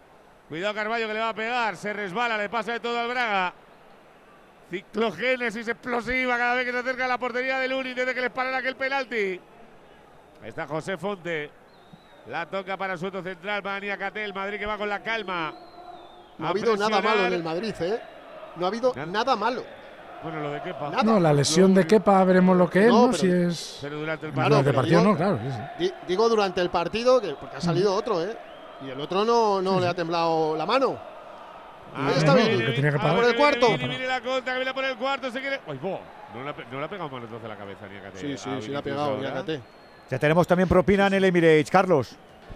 Cuidado 0.50 0.74
Carballo 0.74 1.08
que 1.08 1.14
le 1.14 1.20
va 1.20 1.30
a 1.30 1.36
pegar. 1.36 1.78
Se 1.78 1.94
resbala. 1.94 2.38
Le 2.38 2.50
pasa 2.50 2.74
de 2.74 2.80
todo 2.80 3.00
al 3.00 3.08
Braga. 3.08 3.54
Ciclogénesis 4.70 5.68
explosiva 5.68 6.38
cada 6.38 6.56
vez 6.56 6.66
que 6.66 6.72
se 6.72 6.80
acerca 6.80 7.06
a 7.06 7.08
la 7.08 7.18
portería 7.20 7.60
del 7.60 7.74
Uni 7.74 7.94
desde 7.94 8.16
que 8.16 8.22
les 8.22 8.32
paran 8.32 8.56
aquel 8.56 8.76
penalti. 8.76 9.40
Ahí 10.42 10.50
está 10.50 10.66
José 10.66 10.98
Fonte. 10.98 11.52
La 12.28 12.46
toca 12.48 12.76
para 12.78 12.98
su 12.98 13.06
otro 13.06 13.22
central, 13.22 13.62
para 13.62 13.80
Niakate, 13.80 14.24
el 14.24 14.34
Madrid 14.34 14.58
que 14.58 14.66
va 14.66 14.78
con 14.78 14.90
la 14.90 15.04
calma. 15.04 15.54
No 16.38 16.48
ha 16.48 16.50
habido 16.50 16.76
nada 16.76 17.02
malo 17.02 17.28
en 17.28 17.34
el 17.34 17.44
Madrid, 17.44 17.76
¿eh? 17.82 18.02
No 18.56 18.66
ha 18.66 18.70
habido 18.70 18.94
nada 18.96 19.36
malo. 19.36 19.64
Bueno, 20.24 20.40
lo 20.42 20.52
de 20.52 20.62
Kepa. 20.62 21.04
No, 21.04 21.20
la 21.20 21.34
lesión 21.34 21.74
de 21.74 21.86
Kepa 21.86 22.24
veremos 22.24 22.56
lo 22.58 22.70
que 22.70 22.84
es, 22.86 22.88
No, 22.88 23.06
¿no? 23.08 23.12
pero- 23.12 23.18
Si 23.18 23.30
es. 23.30 23.80
Pero 23.82 24.00
durante 24.00 24.28
el 24.28 24.32
Claro, 24.34 24.56
partido. 24.56 24.58
de 24.58 24.64
pero 24.72 24.76
partido 24.76 25.00
digo- 25.02 25.12
no, 25.12 25.18
claro. 25.18 25.40
sí, 25.44 25.52
sí. 25.52 25.84
Di- 25.84 25.94
digo 26.08 26.30
durante 26.30 26.62
el 26.62 26.70
partido, 26.70 27.20
que, 27.22 27.34
porque 27.34 27.58
ha 27.58 27.62
salido 27.62 27.94
otro, 27.94 28.24
¿eh? 28.24 28.38
Y 28.86 28.90
el 28.90 29.00
otro 29.02 29.24
no, 29.26 29.62
no 29.62 29.80
le 29.80 29.88
ha 29.88 29.94
temblado 29.94 30.56
la 30.56 30.66
mano. 30.66 30.98
Ahí 31.96 32.14
está 32.18 32.28
no, 32.34 32.36
Vini. 32.36 32.58
que 32.66 32.72
tenía 32.72 32.92
que 32.92 32.98
A 32.98 33.02
parar. 33.02 33.16
por 33.18 33.26
el 33.26 33.36
cuarto. 33.36 33.68
Viene, 33.68 33.88
viene 33.88 34.08
la 34.08 34.22
contra, 34.22 34.54
que 34.54 34.60
viene 34.60 34.74
por 34.74 34.84
el 34.86 34.98
cuarto, 34.98 35.30
se 35.32 35.40
quiere. 35.42 35.60
¡Ay, 35.68 35.78
bo! 35.82 36.00
No 36.34 36.44
le 36.44 36.50
ha, 36.50 36.56
no 36.72 36.80
le 36.80 36.86
ha 36.86 36.90
pegado 36.90 37.10
manotazo 37.10 37.46
a 37.46 37.50
la 37.50 37.56
cabeza 37.56 37.88
Niakate. 37.88 38.18
Sí, 38.18 38.38
sí, 38.38 38.50
a 38.50 38.62
sí, 38.62 38.70
le 38.70 38.78
ha 38.78 38.82
pegado 38.82 39.04
ahora. 39.04 39.22
Niakate. 39.22 39.62
Ya 40.10 40.20
tenemos 40.20 40.48
también 40.48 40.68
propina 40.68 41.08
en 41.08 41.14
el 41.14 41.24
Emirates, 41.26 41.70
Carlos. 41.70 42.16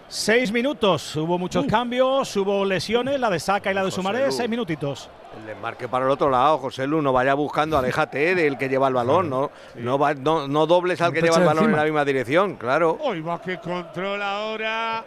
Seis 0.09 0.51
minutos. 0.51 1.15
Hubo 1.17 1.37
muchos 1.37 1.65
cambios, 1.65 2.33
hubo 2.37 2.63
lesiones, 2.63 3.19
la 3.19 3.29
de 3.29 3.39
Saca 3.39 3.71
y 3.71 3.73
la 3.73 3.83
de 3.83 3.91
Sumaré. 3.91 4.25
Lu. 4.25 4.31
Seis 4.31 4.49
minutitos. 4.49 5.09
El 5.37 5.45
desmarque 5.45 5.87
para 5.87 6.05
el 6.05 6.11
otro 6.11 6.29
lado, 6.29 6.57
José 6.57 6.87
Lu, 6.87 7.01
no 7.01 7.11
vaya 7.13 7.33
buscando, 7.33 7.77
aléjate 7.77 8.33
del 8.33 8.57
que 8.57 8.69
lleva 8.69 8.87
el 8.87 8.93
balón, 8.95 9.29
no, 9.29 9.51
no, 9.75 9.99
va- 9.99 10.13
no, 10.15 10.47
no 10.47 10.65
dobles 10.65 10.99
al 11.01 11.13
que 11.13 11.21
lleva 11.21 11.37
el 11.37 11.43
balón 11.45 11.65
en 11.65 11.75
la 11.75 11.83
misma 11.83 12.03
dirección, 12.05 12.55
claro. 12.55 12.97
Hoy 13.01 13.21
va 13.21 13.39
que 13.41 13.59
controla 13.59 14.37
ahora. 14.37 15.03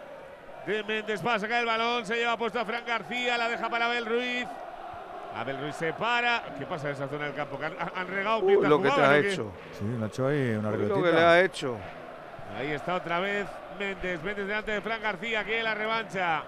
De 0.65 0.83
Méndez 0.83 1.19
para 1.21 1.39
sacar 1.39 1.61
el 1.61 1.65
balón. 1.65 2.05
Se 2.05 2.15
lleva 2.15 2.37
puesto 2.37 2.59
a 2.59 2.65
Fran 2.65 2.83
García. 2.85 3.35
La 3.35 3.49
deja 3.49 3.67
para 3.67 3.87
Abel 3.87 4.05
Ruiz. 4.05 4.45
Abel 5.35 5.59
Ruiz 5.59 5.75
se 5.75 5.91
para. 5.93 6.43
¿Qué 6.59 6.65
pasa 6.67 6.89
en 6.89 6.93
esa 6.93 7.07
zona 7.07 7.25
del 7.25 7.33
campo? 7.33 7.57
¿Que 7.57 7.65
¿Han, 7.65 7.73
han 7.95 8.07
regado 8.07 8.41
mientras 8.43 8.69
lo 8.69 8.79
que 8.81 8.89
te 8.91 9.01
ha 9.01 9.17
hecho. 9.17 9.51
Sí, 9.77 9.85
le 9.97 10.03
ha 10.03 10.07
hecho 10.07 10.27
ahí 10.27 10.51
una 10.51 10.69
lo 10.69 11.01
que 11.01 11.11
le 11.11 11.19
ha 11.19 11.41
hecho. 11.41 11.77
Ahí 12.57 12.67
está 12.71 12.93
otra 12.95 13.19
vez 13.19 13.47
Méndez. 13.81 14.23
Méndez 14.23 14.47
delante 14.47 14.71
de 14.71 14.81
Fran 14.81 15.01
García. 15.01 15.43
Quiere 15.43 15.63
la 15.63 15.73
revancha. 15.73 16.43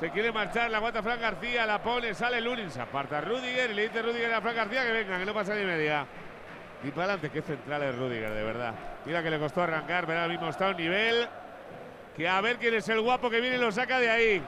Se 0.00 0.10
quiere 0.10 0.32
marchar. 0.32 0.70
La 0.70 0.78
aguanta 0.78 1.02
Fran 1.02 1.20
García. 1.20 1.66
La 1.66 1.82
pone. 1.82 2.14
Sale 2.14 2.40
Lunin. 2.40 2.70
Se 2.70 2.80
aparta 2.80 3.20
Rudiger. 3.20 3.70
Y 3.70 3.74
le 3.74 3.82
dice 3.82 4.02
Rudiger 4.02 4.34
a 4.34 4.40
Fran 4.40 4.56
García 4.56 4.82
que 4.84 4.92
venga, 4.92 5.18
que 5.18 5.26
no 5.26 5.34
pasa 5.34 5.54
ni 5.54 5.64
media. 5.64 6.06
Y 6.82 6.90
para 6.90 7.04
adelante, 7.04 7.30
qué 7.30 7.40
central 7.42 7.82
es 7.84 7.96
Rudiger, 7.96 8.32
de 8.34 8.42
verdad. 8.42 8.74
Mira 9.06 9.22
que 9.22 9.30
le 9.30 9.38
costó 9.38 9.62
arrancar, 9.62 10.04
pero 10.06 10.20
ahora 10.20 10.32
mismo 10.32 10.48
está 10.48 10.66
a 10.66 10.70
un 10.70 10.76
nivel. 10.76 11.28
Que 12.16 12.28
a 12.28 12.40
ver 12.40 12.58
quién 12.58 12.74
es 12.74 12.88
el 12.88 13.00
guapo 13.00 13.30
que 13.30 13.40
viene 13.40 13.56
y 13.56 13.60
lo 13.60 13.72
saca 13.72 13.98
de 13.98 14.10
ahí. 14.10 14.42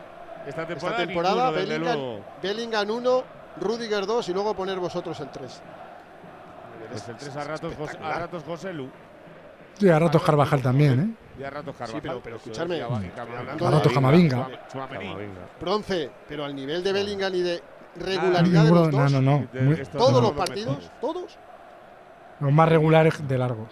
Esta 0.47 0.63
Esta 0.63 0.67
temporada, 0.67 1.07
temporada, 1.07 1.35
ninguno, 1.35 1.53
desde 1.53 1.69
Bellingham, 1.79 1.97
luego. 1.97 2.25
Bellingham 2.43 2.91
1, 2.91 3.25
Rudiger 3.61 4.07
2 4.07 4.29
y 4.29 4.33
luego 4.33 4.55
poner 4.55 4.79
vosotros 4.79 5.19
el 5.21 5.31
3. 5.31 5.63
Pues 6.91 7.09
el 7.09 7.17
tres 7.17 7.37
a 7.37 7.45
ratos, 7.45 7.75
José, 7.75 7.99
a 8.03 8.19
ratos 8.19 8.45
José 8.45 8.73
Lu. 8.73 8.89
Sí, 9.75 9.89
a 9.89 9.99
ratos 9.99 10.23
Carvajal 10.23 10.63
también, 10.63 11.01
¿eh? 11.01 11.26
Ya 11.39 11.51
ratos 11.51 11.75
Sí, 11.75 11.79
Carvajal. 11.79 12.01
pero, 12.03 12.21
pero 12.23 12.37
y 12.45 12.51
Camavinga. 12.51 12.87
hablando 13.23 13.67
A 13.67 13.71
ratos 13.71 13.93
Camavinga. 13.93 14.49
Bronce, 15.61 16.11
pero 16.29 16.45
al 16.45 16.55
nivel 16.57 16.83
de 16.83 16.93
Bellingham 16.93 17.35
y 17.35 17.43
de 17.43 17.63
Ah, 17.63 17.99
regularidad 18.05 18.65
de 18.65 18.71
los 18.71 18.91
dos, 18.91 19.13
no, 19.13 19.21
no, 19.23 19.39
no. 19.53 19.63
Muy- 19.63 19.77
todos 19.87 20.13
no. 20.13 20.21
los 20.21 20.33
partidos, 20.33 20.91
todos. 21.01 21.39
Los 22.41 22.53
más 22.53 22.69
regulares 22.69 23.27
de 23.27 23.39
largo. 23.39 23.67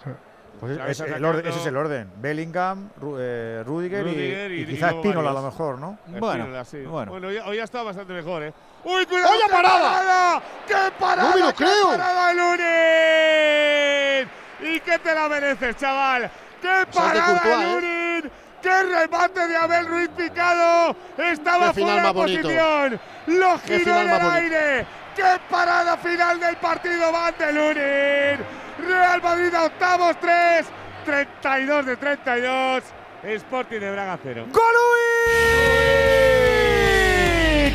Pues 0.59 0.75
Claro, 0.77 0.89
es- 0.89 0.99
está 0.99 1.17
el 1.17 1.25
orden- 1.25 1.35
sacando- 1.43 1.49
ese 1.49 1.59
es 1.59 1.65
el 1.67 1.77
orden. 1.77 2.11
Bellingham, 2.21 2.89
Ru- 2.99 3.17
eh, 3.19 3.61
Rudiger, 3.65 4.07
y- 4.07 4.11
Rudiger 4.11 4.51
y, 4.51 4.55
y- 4.55 4.61
y 4.61 4.65
quizá 4.65 4.87
luego 4.91 5.01
Espínola 5.03 5.29
a 5.29 5.33
lo 5.33 5.41
mejor, 5.43 5.77
¿no? 5.79 5.97
Espínola, 6.07 6.65
sí. 6.65 6.77
bueno. 6.85 7.11
hoy, 7.11 7.37
hoy 7.37 7.59
ha 7.59 7.63
estado 7.65 7.85
bastante 7.85 8.13
mejor, 8.13 8.41
¿eh? 8.43 8.53
¡Uy, 8.85 9.05
cuidado! 9.05 9.29
¡Vaya 9.31 9.45
qué 9.47 9.51
parada! 9.51 10.41
¡Qué 10.67 10.73
parada! 10.99 11.29
¡No 11.29 11.35
me 11.35 11.41
lo 11.41 11.47
qué 11.49 11.55
creo! 11.65 11.87
parada 11.89 12.33
Lunin! 12.33 14.29
¿Y 14.61 14.79
qué 14.79 14.97
te 14.99 15.13
la 15.13 15.27
mereces, 15.29 15.75
chaval? 15.75 16.31
¡Qué 16.61 16.67
de 16.67 16.85
parada 16.87 17.41
Courtois, 17.41 17.81
de 17.81 18.27
¿eh? 18.27 18.31
¡Qué 18.61 18.83
remate 18.83 19.47
de 19.47 19.55
Abel 19.55 19.87
Ruiz 19.87 20.09
Picado! 20.17 20.95
Estaba 21.17 21.73
fuera 21.73 22.07
de 22.07 22.13
posición. 22.13 22.99
Lo 23.27 23.59
giró 23.59 24.01
en 24.01 24.09
el 24.09 24.21
aire. 24.31 24.87
¡Qué 25.15 25.39
parada 25.49 25.97
final 25.97 26.39
del 26.39 26.55
partido 26.57 27.11
va 27.11 27.27
ante 27.27 27.51
Lunin! 27.51 28.45
Real 28.87 29.21
Madrid 29.21 29.53
a 29.53 29.65
octavos 29.65 30.19
3, 30.19 30.65
32 31.05 31.85
de 31.85 31.97
32. 31.97 32.83
Sporting 33.23 33.79
de 33.79 33.91
Braga 33.91 34.19
0. 34.21 34.47
¡Golui! 34.51 35.35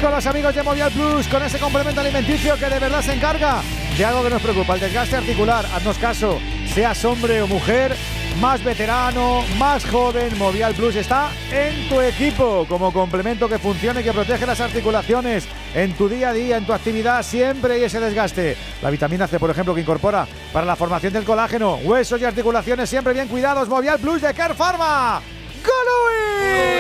Con 0.01 0.13
los 0.13 0.27
amigos 0.27 0.55
de 0.55 0.63
Movial 0.63 0.91
Plus, 0.93 1.29
con 1.29 1.43
ese 1.43 1.59
complemento 1.59 2.01
alimenticio 2.01 2.57
que 2.57 2.67
de 2.67 2.79
verdad 2.79 3.03
se 3.03 3.13
encarga 3.13 3.61
de 3.99 4.05
algo 4.05 4.23
que 4.23 4.31
nos 4.31 4.41
preocupa, 4.41 4.75
el 4.75 4.81
desgaste 4.81 5.17
articular. 5.17 5.67
Haznos 5.75 5.99
caso, 5.99 6.41
seas 6.73 7.05
hombre 7.05 7.43
o 7.43 7.47
mujer, 7.47 7.95
más 8.39 8.63
veterano, 8.63 9.43
más 9.59 9.85
joven, 9.85 10.37
Movial 10.39 10.75
Plus 10.75 10.97
está 10.97 11.31
en 11.53 11.89
tu 11.89 12.01
equipo 12.01 12.67
como 12.69 12.93
complemento 12.93 13.49
que 13.49 13.59
funcione 13.59 14.01
y 14.01 14.05
que 14.05 14.13
protege 14.13 14.47
las 14.47 14.61
articulaciones 14.61 15.47
en 15.75 15.93
tu 15.95 16.09
día 16.09 16.31
a 16.31 16.33
día, 16.33 16.57
en 16.57 16.67
tu 16.67 16.73
actividad, 16.73 17.23
siempre 17.23 17.75
hay 17.75 17.85
ese 17.85 18.01
desgaste. 18.01 18.57
La 18.83 18.91
vitamina 18.91 19.27
C, 19.27 19.39
por 19.39 19.51
ejemplo, 19.51 19.75
que 19.75 19.81
incorpora 19.81 20.27
para 20.53 20.67
la 20.67 20.77
formación 20.77 21.13
del 21.13 21.25
colágeno, 21.25 21.77
huesos 21.77 22.21
y 22.21 22.25
articulaciones 22.25 22.89
siempre 22.89 23.13
bien 23.13 23.29
cuidados. 23.29 23.69
Movial 23.69 23.99
Plus 23.99 24.23
de 24.23 24.35
Care 24.35 24.55
Pharma. 24.55 25.21
¡Golui! 25.63 26.80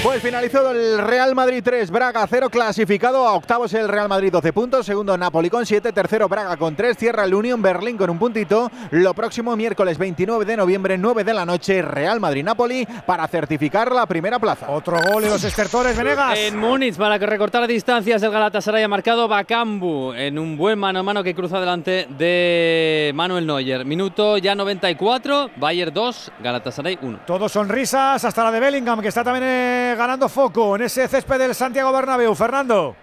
Pues 0.00 0.22
finalizado 0.22 0.70
el 0.70 0.98
Real 0.98 1.34
Madrid 1.34 1.60
3, 1.62 1.90
Braga 1.90 2.24
0, 2.26 2.50
clasificado 2.50 3.26
a 3.26 3.32
octavos 3.32 3.74
el 3.74 3.88
Real 3.88 4.08
Madrid 4.08 4.30
12 4.30 4.52
puntos, 4.52 4.86
segundo 4.86 5.18
Napoli 5.18 5.50
con 5.50 5.66
7, 5.66 5.92
tercero 5.92 6.28
Braga 6.28 6.56
con 6.56 6.76
3, 6.76 6.96
cierra 6.96 7.24
el 7.24 7.34
Unión 7.34 7.60
Berlín 7.60 7.96
con 7.96 8.08
un 8.08 8.18
puntito. 8.18 8.70
Lo 8.92 9.12
próximo 9.12 9.56
miércoles 9.56 9.98
29 9.98 10.44
de 10.44 10.56
noviembre, 10.56 10.96
9 10.96 11.24
de 11.24 11.34
la 11.34 11.44
noche, 11.44 11.82
Real 11.82 12.20
Madrid-Napoli 12.20 12.86
para 13.06 13.26
certificar 13.26 13.90
la 13.90 14.06
primera 14.06 14.38
plaza. 14.38 14.70
Otro 14.70 14.98
gol 15.12 15.24
y 15.24 15.28
los 15.28 15.42
estertores, 15.42 15.96
Venegas. 15.96 16.38
En 16.38 16.56
Múnich, 16.58 16.96
para 16.96 17.18
que 17.18 17.26
recortar 17.26 17.66
distancias, 17.66 18.22
el 18.22 18.30
Galatasaray 18.30 18.84
ha 18.84 18.88
marcado 18.88 19.26
Bakambu 19.26 20.12
en 20.14 20.38
un 20.38 20.56
buen 20.56 20.78
mano 20.78 21.00
a 21.00 21.02
mano 21.02 21.24
que 21.24 21.34
cruza 21.34 21.58
delante 21.58 22.06
de 22.16 23.10
Manuel 23.14 23.46
Neuer. 23.46 23.84
Minuto 23.84 24.38
ya 24.38 24.54
94, 24.54 25.50
Bayern 25.56 25.92
2, 25.92 26.32
Galatasaray 26.40 26.98
1. 27.02 27.20
Todos 27.26 27.50
sonrisas, 27.50 28.24
hasta 28.24 28.44
la 28.44 28.52
de 28.52 28.60
Bellingham, 28.60 29.00
que 29.00 29.08
está 29.08 29.24
también 29.24 29.87
ganando 29.96 30.28
foco 30.28 30.76
en 30.76 30.82
ese 30.82 31.06
césped 31.08 31.38
del 31.38 31.54
Santiago 31.54 31.92
Bernabéu. 31.92 32.34
Fernando. 32.34 32.96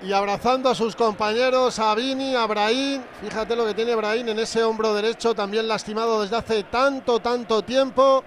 Y 0.00 0.12
abrazando 0.12 0.70
a 0.70 0.74
sus 0.74 0.94
compañeros, 0.94 1.78
a 1.78 1.94
Vini, 1.94 2.36
a 2.36 2.46
Brahim. 2.46 3.02
Fíjate 3.20 3.56
lo 3.56 3.66
que 3.66 3.74
tiene 3.74 3.94
Brahim 3.96 4.28
en 4.28 4.38
ese 4.38 4.62
hombro 4.62 4.94
derecho, 4.94 5.34
también 5.34 5.66
lastimado 5.66 6.22
desde 6.22 6.36
hace 6.36 6.62
tanto, 6.64 7.18
tanto 7.18 7.62
tiempo. 7.62 8.22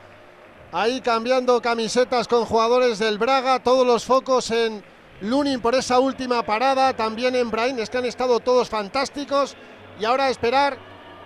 Ahí 0.74 1.02
cambiando 1.02 1.62
camisetas 1.62 2.28
con 2.28 2.46
jugadores 2.46 3.00
del 3.00 3.18
Braga, 3.18 3.60
todos 3.60 3.86
los 3.86 4.06
focos 4.06 4.52
en 4.52 4.84
Lunin 5.22 5.62
por 5.62 5.76
esa 5.76 6.00
última 6.00 6.44
parada, 6.44 6.94
también 6.94 7.36
en 7.36 7.52
Brahim, 7.52 7.80
es 7.80 7.90
que 7.90 7.98
han 7.98 8.06
estado 8.06 8.40
todos 8.40 8.70
fantásticos. 8.70 9.56
Y 10.00 10.06
ahora 10.06 10.30
esperar 10.30 10.78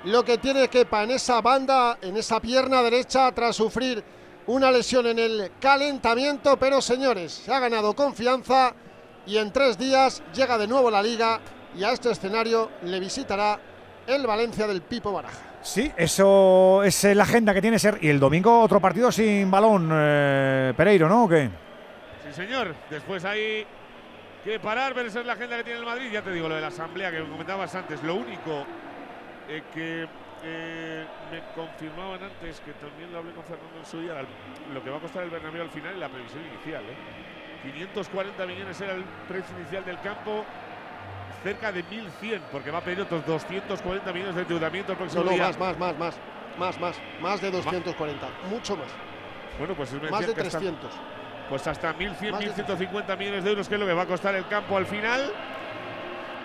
lo 0.03 0.23
que 0.23 0.37
tiene 0.37 0.67
Kepa 0.67 1.03
en 1.03 1.11
esa 1.11 1.41
banda, 1.41 1.97
en 2.01 2.17
esa 2.17 2.39
pierna 2.39 2.83
derecha, 2.83 3.31
tras 3.31 3.55
sufrir 3.55 4.03
una 4.47 4.71
lesión 4.71 5.05
en 5.07 5.19
el 5.19 5.51
calentamiento. 5.59 6.57
Pero 6.57 6.81
señores, 6.81 7.31
se 7.33 7.53
ha 7.53 7.59
ganado 7.59 7.95
confianza 7.95 8.73
y 9.25 9.37
en 9.37 9.51
tres 9.51 9.77
días 9.77 10.21
llega 10.33 10.57
de 10.57 10.67
nuevo 10.67 10.91
la 10.91 11.01
liga 11.01 11.39
y 11.75 11.83
a 11.83 11.91
este 11.91 12.11
escenario 12.11 12.71
le 12.83 12.99
visitará 12.99 13.59
el 14.07 14.25
Valencia 14.25 14.67
del 14.67 14.81
Pipo 14.81 15.11
Baraja. 15.11 15.55
Sí, 15.61 15.91
eso 15.97 16.83
es 16.83 17.03
la 17.03 17.23
agenda 17.23 17.53
que 17.53 17.61
tiene 17.61 17.79
ser. 17.79 17.97
Y 18.01 18.09
el 18.09 18.19
domingo 18.19 18.61
otro 18.61 18.79
partido 18.79 19.11
sin 19.11 19.49
balón, 19.49 19.89
eh, 19.91 20.73
Pereiro, 20.77 21.09
¿no? 21.09 21.23
¿O 21.23 21.27
qué? 21.27 21.49
Sí, 22.23 22.33
señor. 22.33 22.75
Después 22.89 23.25
hay 23.25 23.65
que 24.43 24.59
parar, 24.59 24.93
ver 24.93 25.07
esa 25.07 25.21
es 25.21 25.25
la 25.25 25.33
agenda 25.33 25.57
que 25.57 25.63
tiene 25.63 25.79
el 25.79 25.85
Madrid. 25.85 26.11
Ya 26.11 26.21
te 26.21 26.31
digo, 26.31 26.47
lo 26.47 26.53
de 26.53 26.61
la 26.61 26.67
asamblea 26.67 27.09
que 27.09 27.19
comentabas 27.19 27.73
antes. 27.73 28.03
Lo 28.03 28.13
único 28.13 28.63
eh, 29.49 29.63
que 29.73 30.07
eh, 30.47 31.05
me 31.31 31.41
confirmaban 31.55 32.21
antes, 32.23 32.59
que 32.61 32.71
también 32.73 33.11
lo 33.11 33.17
hablé 33.19 33.31
con 33.33 33.43
Fernando 33.43 33.79
en 33.79 33.85
su 33.85 33.99
día, 33.99 34.13
lo 34.73 34.83
que 34.83 34.89
va 34.89 34.97
a 34.97 34.99
costar 34.99 35.23
el 35.23 35.29
Bernabéu 35.31 35.63
al 35.63 35.71
final 35.71 35.95
y 35.95 35.99
la 35.99 36.07
previsión 36.09 36.43
inicial. 36.45 36.83
¿eh? 36.83 36.95
540 37.63 38.45
millones 38.45 38.79
era 38.79 38.93
el 38.93 39.03
precio 39.27 39.57
inicial 39.57 39.83
del 39.85 39.99
campo. 40.01 40.45
Cerca 41.43 41.71
de 41.71 41.83
1.100, 41.85 42.39
porque 42.51 42.71
va 42.71 42.79
a 42.79 42.81
pedir 42.81 43.01
otros 43.01 43.23
240 43.25 44.11
millones 44.13 44.35
de 44.35 44.41
endeudamiento 44.41 44.91
el 44.93 44.97
próximo 44.97 45.23
No, 45.23 45.29
no, 45.31 45.35
día. 45.35 45.45
más, 45.47 45.59
más, 45.59 45.77
más, 45.77 45.97
más, 45.97 46.17
más, 46.57 46.79
más, 46.79 46.95
más 47.21 47.41
de 47.41 47.51
240, 47.51 48.27
mucho 48.49 48.75
más. 48.77 48.87
Bueno, 49.59 49.75
pues 49.75 49.91
me 49.93 50.09
Más 50.09 50.25
de 50.25 50.33
que 50.33 50.41
hasta- 50.41 50.57
300. 50.59 50.91
pues 51.49 51.67
hasta 51.67 51.93
1.100, 51.93 52.31
Más 52.31 52.39
de 52.41 52.51
1.150 52.51 53.15
millones 53.17 53.43
de 53.43 53.49
euros, 53.51 53.67
que 53.69 53.75
es 53.75 53.79
lo 53.79 53.85
que 53.85 53.93
va 53.93 54.03
a 54.03 54.07
costar 54.07 54.33
el 54.35 54.47
campo 54.47 54.75
al 54.75 54.87
final. 54.87 55.31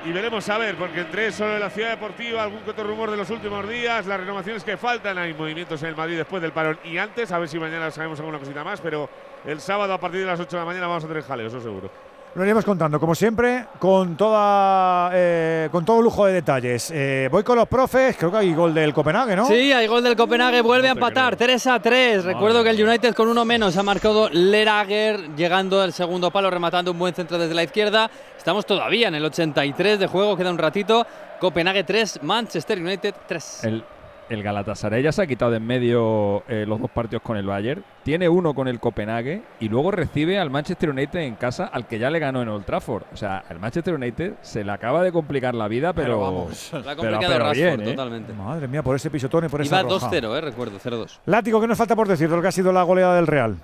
Y 0.03 0.12
veremos 0.12 0.49
a 0.49 0.57
ver, 0.57 0.77
porque 0.77 1.01
entre 1.01 1.27
eso 1.27 1.47
de 1.47 1.59
la 1.59 1.69
ciudad 1.69 1.91
deportiva, 1.91 2.43
algún 2.43 2.61
que 2.61 2.70
otro 2.70 2.85
rumor 2.85 3.11
de 3.11 3.19
los 3.19 3.29
últimos 3.29 3.69
días, 3.69 4.07
las 4.07 4.19
renovaciones 4.19 4.65
que 4.65 4.79
faltan, 4.79 5.19
hay 5.19 5.35
movimientos 5.35 5.83
en 5.83 5.91
el 5.91 5.97
Madrid 5.97 6.17
después 6.17 6.41
del 6.41 6.53
parón 6.53 6.79
y 6.85 6.97
antes, 6.97 7.31
a 7.33 7.39
ver 7.39 7.49
si 7.49 7.59
mañana 7.59 7.91
sabemos 7.91 8.19
alguna 8.19 8.39
cosita 8.39 8.65
más, 8.65 8.81
pero 8.81 9.11
el 9.45 9.61
sábado 9.61 9.93
a 9.93 10.01
partir 10.01 10.20
de 10.20 10.27
las 10.27 10.41
8 10.41 10.57
de 10.57 10.61
la 10.61 10.65
mañana 10.65 10.87
vamos 10.87 11.05
a 11.05 11.09
tener 11.09 11.23
jaleo, 11.23 11.49
eso 11.49 11.61
seguro. 11.61 11.91
Lo 12.33 12.44
iremos 12.44 12.65
contando, 12.65 13.00
como 13.00 13.17
siempre, 13.17 13.67
con 13.81 14.17
toda 14.17 15.10
eh, 15.12 15.68
con 15.73 15.84
todo 15.84 16.00
lujo 16.00 16.26
de 16.26 16.34
detalles. 16.34 16.92
Eh, 16.94 17.28
voy 17.28 17.42
con 17.42 17.57
los 17.57 17.67
profes, 17.67 18.17
creo 18.17 18.31
que 18.31 18.36
hay 18.36 18.55
gol 18.55 18.73
del 18.73 18.94
Copenhague, 18.94 19.34
¿no? 19.34 19.47
Sí, 19.47 19.73
hay 19.73 19.89
gol 19.89 20.05
del 20.05 20.15
Copenhague, 20.15 20.60
vuelve 20.60 20.89
a 20.89 20.92
empatar, 20.92 21.34
3 21.34 21.67
a 21.67 21.81
3. 21.81 22.25
Recuerdo 22.25 22.62
que 22.62 22.70
el 22.70 22.81
United 22.81 23.15
con 23.15 23.26
uno 23.26 23.44
menos 23.44 23.76
ha 23.76 23.83
marcado 23.83 24.28
Lerager, 24.31 25.34
llegando 25.34 25.81
al 25.81 25.92
segundo 25.92 26.31
palo, 26.31 26.50
rematando 26.50 26.92
un 26.92 27.00
buen 27.00 27.15
centro 27.15 27.36
desde 27.36 27.55
la 27.55 27.65
izquierda. 27.65 28.09
Estamos 28.39 28.65
todavía 28.65 29.09
en 29.09 29.17
el 29.17 29.25
83 29.25 29.99
de 29.99 30.07
juego, 30.07 30.36
queda 30.36 30.52
un 30.52 30.59
ratito. 30.59 31.05
Copenhague 31.41 31.83
3, 31.83 32.23
Manchester 32.23 32.78
United 32.78 33.15
3. 33.26 33.65
El, 33.65 33.84
el 34.31 34.42
Galatasaray 34.42 35.02
ya 35.02 35.12
se 35.12 35.23
ha 35.23 35.26
quitado 35.26 35.50
de 35.50 35.59
en 35.59 35.67
medio 35.67 36.42
eh, 36.49 36.65
los 36.67 36.81
dos 36.81 36.91
partidos 36.91 37.23
con 37.23 37.36
el 37.36 37.47
Bayern. 37.47 37.84
Tiene 38.05 38.28
uno 38.28 38.55
con 38.55 38.68
el 38.68 38.81
Copenhague 38.81 39.42
y 39.60 39.68
luego 39.68 39.91
recibe 39.91 40.39
al 40.39 40.49
Manchester 40.50 40.89
United 40.91 41.18
en 41.20 41.34
casa, 41.34 41.67
al 41.67 41.86
que 41.86 41.99
ya 41.99 42.09
le 42.10 42.18
ganó 42.18 42.41
en 42.41 42.49
Old 42.49 42.65
Trafford. 42.65 43.02
O 43.12 43.17
sea, 43.17 43.44
al 43.49 43.59
Manchester 43.60 43.94
United 43.94 44.34
se 44.41 44.65
le 44.65 44.73
acaba 44.73 45.02
de 45.02 45.12
complicar 45.12 45.55
la 45.55 45.68
vida, 45.68 45.92
pero. 45.92 46.07
Pero 46.07 46.20
vamos. 46.20 46.70
Le 46.73 46.78
ha 46.78 46.83
pero- 46.83 46.97
complicado 46.97 47.33
pero 47.33 47.44
Rashford 47.44 47.57
bien, 47.76 47.81
¿eh? 47.81 47.91
totalmente. 47.92 48.33
Madre 48.33 48.68
mía, 48.68 48.83
por 48.83 48.97
ese 48.97 49.10
pisotón 49.10 49.44
y 49.44 49.49
por 49.49 49.60
esa 49.60 49.81
Iba 49.81 49.91
roja. 49.91 50.10
2-0, 50.10 50.39
eh, 50.39 50.41
recuerdo, 50.41 50.78
0-2. 50.78 51.18
Látigo, 51.26 51.60
¿qué 51.60 51.67
nos 51.67 51.76
falta 51.76 51.94
por 51.97 52.09
decir 52.09 52.28
de 52.31 52.36
lo 52.36 52.41
que 52.42 52.49
ha 52.49 52.52
sido 52.52 52.73
la 52.73 52.83
goleada 52.84 53.17
del 53.17 53.26
Real? 53.26 53.57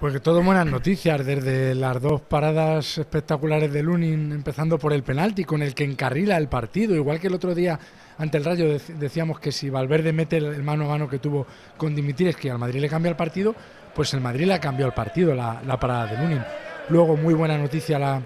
Pues 0.00 0.12
que 0.14 0.20
todo 0.20 0.42
buenas 0.44 0.66
noticias, 0.66 1.26
desde 1.26 1.74
las 1.74 2.00
dos 2.00 2.20
paradas 2.20 2.98
espectaculares 2.98 3.72
de 3.72 3.82
Lunin, 3.82 4.30
empezando 4.30 4.78
por 4.78 4.92
el 4.92 5.02
penalti 5.02 5.42
con 5.44 5.60
el 5.60 5.74
que 5.74 5.82
encarrila 5.84 6.36
el 6.36 6.46
partido, 6.48 6.94
igual 6.94 7.18
que 7.18 7.26
el 7.26 7.34
otro 7.34 7.52
día 7.54 7.78
ante 8.18 8.38
el 8.38 8.44
Rayo 8.44 8.66
dec- 8.66 8.96
decíamos 8.98 9.40
que 9.40 9.52
si 9.52 9.70
Valverde 9.70 10.12
mete 10.12 10.36
el, 10.36 10.62
mano 10.62 10.84
a 10.84 10.88
mano 10.88 11.08
que 11.08 11.18
tuvo 11.18 11.46
con 11.76 11.94
Dimitris, 11.94 12.36
que 12.36 12.50
al 12.50 12.58
Madrid 12.58 12.80
le 12.80 12.88
cambia 12.88 13.10
el 13.10 13.16
partido, 13.16 13.54
pues 13.94 14.12
el 14.14 14.20
Madrid 14.20 14.46
le 14.46 14.54
ha 14.54 14.60
cambiado 14.60 14.88
el 14.88 14.94
partido, 14.94 15.34
la, 15.34 15.60
parada 15.80 16.06
de 16.06 16.18
Lunin. 16.18 16.42
Luego, 16.88 17.16
muy 17.16 17.34
buena 17.34 17.56
noticia 17.58 17.98
la, 17.98 18.22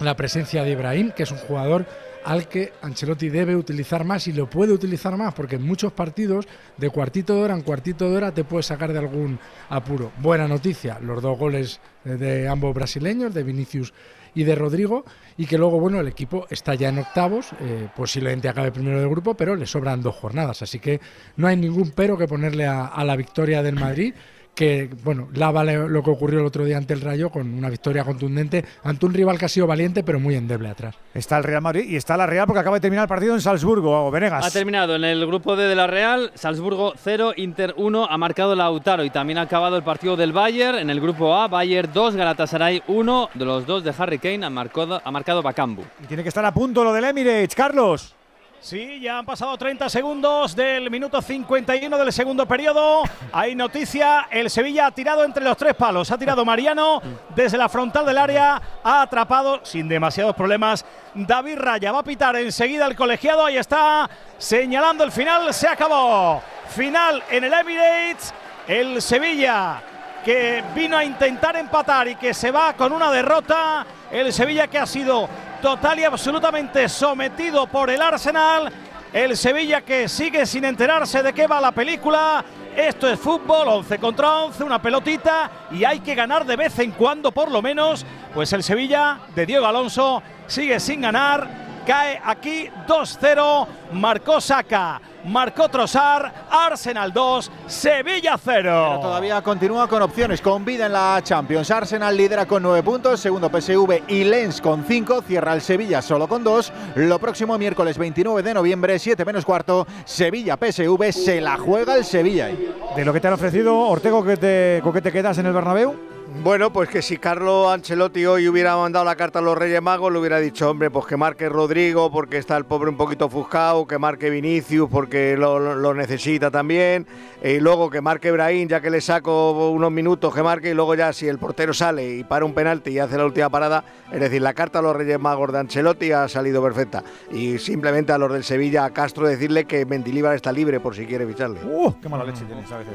la 0.00 0.14
presencia 0.16 0.62
de 0.62 0.72
Ibrahim, 0.72 1.10
que 1.12 1.22
es 1.24 1.30
un 1.30 1.38
jugador 1.38 1.86
al 2.22 2.48
que 2.48 2.74
Ancelotti 2.82 3.30
debe 3.30 3.56
utilizar 3.56 4.04
más 4.04 4.28
y 4.28 4.32
lo 4.34 4.48
puede 4.48 4.72
utilizar 4.74 5.16
más, 5.16 5.32
porque 5.32 5.56
en 5.56 5.62
muchos 5.62 5.92
partidos 5.92 6.46
de 6.76 6.90
cuartito 6.90 7.34
de 7.34 7.42
hora 7.42 7.54
en 7.54 7.62
cuartito 7.62 8.10
de 8.10 8.16
hora 8.18 8.30
te 8.32 8.44
puede 8.44 8.62
sacar 8.62 8.92
de 8.92 8.98
algún 8.98 9.38
apuro. 9.70 10.12
Buena 10.18 10.46
noticia, 10.46 10.98
los 11.00 11.22
dos 11.22 11.38
goles 11.38 11.80
de 12.04 12.46
ambos 12.46 12.74
brasileños, 12.74 13.32
de 13.32 13.42
Vinicius 13.42 13.94
y 14.34 14.44
de 14.44 14.54
Rodrigo, 14.54 15.04
y 15.40 15.46
que 15.46 15.56
luego, 15.56 15.80
bueno, 15.80 16.00
el 16.00 16.06
equipo 16.06 16.46
está 16.50 16.74
ya 16.74 16.90
en 16.90 16.98
octavos, 16.98 17.52
eh, 17.60 17.88
posiblemente 17.96 18.46
acabe 18.46 18.72
primero 18.72 19.00
del 19.00 19.08
grupo, 19.08 19.32
pero 19.32 19.56
le 19.56 19.64
sobran 19.64 20.02
dos 20.02 20.14
jornadas, 20.14 20.60
así 20.60 20.78
que 20.78 21.00
no 21.36 21.48
hay 21.48 21.56
ningún 21.56 21.92
pero 21.92 22.18
que 22.18 22.28
ponerle 22.28 22.66
a, 22.66 22.84
a 22.84 23.02
la 23.06 23.16
victoria 23.16 23.62
del 23.62 23.74
Madrid, 23.74 24.12
que, 24.54 24.90
bueno, 25.04 25.28
lava 25.34 25.64
lo 25.64 26.02
que 26.02 26.10
ocurrió 26.10 26.40
el 26.40 26.46
otro 26.46 26.64
día 26.64 26.76
ante 26.76 26.94
el 26.94 27.00
Rayo 27.00 27.30
con 27.30 27.52
una 27.54 27.70
victoria 27.70 28.04
contundente 28.04 28.64
ante 28.84 29.06
un 29.06 29.14
rival 29.14 29.38
que 29.38 29.46
ha 29.46 29.48
sido 29.48 29.66
valiente 29.66 30.02
pero 30.02 30.20
muy 30.20 30.34
endeble 30.34 30.68
atrás. 30.68 30.96
Está 31.14 31.38
el 31.38 31.44
Real 31.44 31.62
Madrid 31.62 31.84
y 31.88 31.96
está 31.96 32.16
la 32.16 32.26
Real 32.26 32.46
porque 32.46 32.60
acaba 32.60 32.76
de 32.76 32.80
terminar 32.80 33.04
el 33.04 33.08
partido 33.08 33.34
en 33.34 33.40
Salzburgo, 33.40 34.10
Venegas. 34.10 34.44
Ha 34.44 34.50
terminado 34.50 34.96
en 34.96 35.04
el 35.04 35.26
grupo 35.26 35.56
D 35.56 35.66
de 35.66 35.74
la 35.74 35.86
Real, 35.86 36.30
Salzburgo 36.34 36.92
0, 36.96 37.32
Inter 37.36 37.74
1, 37.76 38.06
ha 38.10 38.18
marcado 38.18 38.54
Lautaro 38.54 39.04
y 39.04 39.10
también 39.10 39.38
ha 39.38 39.42
acabado 39.42 39.76
el 39.76 39.82
partido 39.82 40.16
del 40.16 40.32
Bayern. 40.32 40.78
En 40.78 40.90
el 40.90 41.00
grupo 41.00 41.34
A, 41.34 41.48
Bayern 41.48 41.90
2, 41.92 42.16
Galatasaray 42.16 42.82
1, 42.86 43.30
de 43.34 43.44
los 43.44 43.66
dos 43.66 43.82
de 43.82 43.94
Harry 43.96 44.18
Kane 44.18 44.44
ha 44.44 44.50
marcado, 44.50 45.00
ha 45.02 45.10
marcado 45.10 45.42
Bakambu. 45.42 45.82
Y 46.02 46.06
tiene 46.06 46.22
que 46.22 46.28
estar 46.28 46.44
a 46.44 46.52
punto 46.52 46.84
lo 46.84 46.92
del 46.92 47.04
Emirates, 47.04 47.54
Carlos. 47.54 48.14
Sí, 48.62 49.00
ya 49.00 49.16
han 49.16 49.24
pasado 49.24 49.56
30 49.56 49.88
segundos 49.88 50.54
del 50.54 50.90
minuto 50.90 51.22
51 51.22 51.96
del 51.96 52.12
segundo 52.12 52.44
periodo. 52.44 53.04
Hay 53.32 53.54
noticia, 53.54 54.28
el 54.30 54.50
Sevilla 54.50 54.86
ha 54.86 54.90
tirado 54.90 55.24
entre 55.24 55.42
los 55.42 55.56
tres 55.56 55.74
palos. 55.74 56.10
Ha 56.10 56.18
tirado 56.18 56.44
Mariano 56.44 57.00
desde 57.34 57.56
la 57.56 57.70
frontal 57.70 58.04
del 58.04 58.18
área, 58.18 58.60
ha 58.84 59.00
atrapado 59.00 59.60
sin 59.64 59.88
demasiados 59.88 60.36
problemas 60.36 60.84
David 61.14 61.56
Raya. 61.56 61.90
Va 61.90 62.00
a 62.00 62.04
pitar 62.04 62.36
enseguida 62.36 62.86
el 62.86 62.96
colegiado, 62.96 63.46
ahí 63.46 63.56
está 63.56 64.10
señalando 64.36 65.04
el 65.04 65.12
final, 65.12 65.54
se 65.54 65.66
acabó. 65.66 66.42
Final 66.68 67.22
en 67.30 67.44
el 67.44 67.54
Emirates, 67.54 68.34
el 68.68 69.00
Sevilla 69.00 69.82
que 70.22 70.62
vino 70.74 70.98
a 70.98 71.04
intentar 71.04 71.56
empatar 71.56 72.08
y 72.08 72.16
que 72.16 72.34
se 72.34 72.50
va 72.50 72.74
con 72.74 72.92
una 72.92 73.10
derrota. 73.10 73.86
El 74.12 74.34
Sevilla 74.34 74.66
que 74.66 74.78
ha 74.78 74.86
sido 74.86 75.30
total 75.60 75.98
y 75.98 76.04
absolutamente 76.04 76.88
sometido 76.88 77.66
por 77.66 77.90
el 77.90 78.00
Arsenal. 78.00 78.72
El 79.12 79.36
Sevilla 79.36 79.82
que 79.82 80.08
sigue 80.08 80.46
sin 80.46 80.64
enterarse 80.64 81.22
de 81.22 81.32
qué 81.32 81.46
va 81.46 81.60
la 81.60 81.72
película. 81.72 82.44
Esto 82.76 83.08
es 83.08 83.18
fútbol, 83.18 83.68
11 83.68 83.98
contra 83.98 84.44
11, 84.44 84.64
una 84.64 84.80
pelotita 84.80 85.50
y 85.72 85.84
hay 85.84 86.00
que 86.00 86.14
ganar 86.14 86.46
de 86.46 86.56
vez 86.56 86.78
en 86.78 86.92
cuando 86.92 87.32
por 87.32 87.50
lo 87.50 87.60
menos. 87.60 88.06
Pues 88.32 88.52
el 88.52 88.62
Sevilla 88.62 89.18
de 89.34 89.46
Diego 89.46 89.66
Alonso 89.66 90.22
sigue 90.46 90.78
sin 90.80 91.02
ganar. 91.02 91.48
Cae 91.86 92.20
aquí 92.24 92.68
2-0, 92.86 93.66
marcó 93.92 94.40
Saca, 94.40 95.00
marcó 95.24 95.68
Trozar, 95.68 96.46
Arsenal 96.50 97.12
2, 97.12 97.50
Sevilla 97.66 98.36
0. 98.42 98.60
Pero 98.62 99.00
todavía 99.00 99.42
continúa 99.42 99.88
con 99.88 100.02
opciones, 100.02 100.40
con 100.40 100.64
vida 100.64 100.86
en 100.86 100.92
la 100.92 101.20
Champions. 101.22 101.70
Arsenal 101.70 102.16
lidera 102.16 102.46
con 102.46 102.62
9 102.62 102.82
puntos, 102.82 103.20
segundo 103.20 103.48
PSV 103.48 104.02
y 104.08 104.24
Lens 104.24 104.60
con 104.60 104.84
5, 104.84 105.22
cierra 105.22 105.54
el 105.54 105.60
Sevilla 105.60 106.02
solo 106.02 106.28
con 106.28 106.44
2. 106.44 106.72
Lo 106.96 107.18
próximo 107.18 107.58
miércoles 107.58 107.98
29 107.98 108.42
de 108.42 108.54
noviembre, 108.54 108.98
7 108.98 109.24
menos 109.24 109.44
cuarto, 109.44 109.86
Sevilla 110.04 110.56
PSV, 110.56 111.12
se 111.12 111.40
la 111.40 111.56
juega 111.56 111.96
el 111.96 112.04
Sevilla. 112.04 112.48
De 112.96 113.04
lo 113.04 113.12
que 113.12 113.20
te 113.20 113.28
han 113.28 113.34
ofrecido, 113.34 113.76
Ortego, 113.78 114.24
¿qué 114.24 114.36
te, 114.36 114.80
¿con 114.82 114.92
qué 114.92 115.00
te 115.00 115.12
quedas 115.12 115.38
en 115.38 115.46
el 115.46 115.52
Bernabéu? 115.52 116.19
Bueno, 116.32 116.72
pues 116.72 116.88
que 116.88 117.02
si 117.02 117.18
Carlo 117.18 117.68
Ancelotti 117.70 118.24
hoy 118.24 118.48
hubiera 118.48 118.76
mandado 118.76 119.04
la 119.04 119.16
carta 119.16 119.40
a 119.40 119.42
los 119.42 119.58
Reyes 119.58 119.82
Magos, 119.82 120.12
le 120.12 120.20
hubiera 120.20 120.38
dicho, 120.38 120.70
hombre, 120.70 120.88
pues 120.88 121.04
que 121.04 121.16
marque 121.16 121.48
Rodrigo 121.48 122.10
porque 122.10 122.38
está 122.38 122.56
el 122.56 122.64
pobre 122.64 122.88
un 122.88 122.96
poquito 122.96 123.26
ofuscado, 123.26 123.84
que 123.86 123.98
marque 123.98 124.30
Vinicius 124.30 124.88
porque 124.88 125.36
lo, 125.36 125.92
necesita 125.92 126.50
también, 126.50 127.04
y 127.42 127.58
luego 127.58 127.90
que 127.90 128.00
marque 128.00 128.30
Brahim, 128.30 128.68
ya 128.68 128.80
que 128.80 128.90
le 128.90 129.00
saco 129.00 129.70
unos 129.70 129.90
minutos, 129.90 130.32
que 130.32 130.42
marque, 130.42 130.70
y 130.70 130.74
luego 130.74 130.94
ya 130.94 131.12
si 131.12 131.26
el 131.26 131.38
portero 131.38 131.74
sale 131.74 132.16
y 132.18 132.24
para 132.24 132.44
un 132.44 132.54
penalti 132.54 132.90
y 132.92 133.00
hace 133.00 133.18
la 133.18 133.24
última 133.26 133.50
parada, 133.50 133.84
es 134.12 134.20
decir, 134.20 134.40
la 134.40 134.54
carta 134.54 134.78
a 134.78 134.82
los 134.82 134.94
Reyes 134.94 135.18
Magos 135.18 135.52
de 135.52 135.58
Ancelotti 135.58 136.12
ha 136.12 136.28
salido 136.28 136.62
perfecta. 136.62 137.02
Y 137.32 137.58
simplemente 137.58 138.12
a 138.12 138.18
los 138.18 138.32
del 138.32 138.44
Sevilla, 138.44 138.84
a 138.84 138.90
Castro, 138.90 139.26
decirle 139.26 139.64
que 139.64 139.84
Mendilíbar 139.84 140.36
está 140.36 140.52
libre 140.52 140.78
por 140.80 140.94
si 140.94 141.06
quiere 141.06 141.26
ficharle. 141.26 141.60
¡Uh! 141.64 141.92
¡Qué 142.00 142.08
mala 142.08 142.24
leche 142.24 142.44
tienes 142.44 142.70
a 142.70 142.78
veces! 142.78 142.94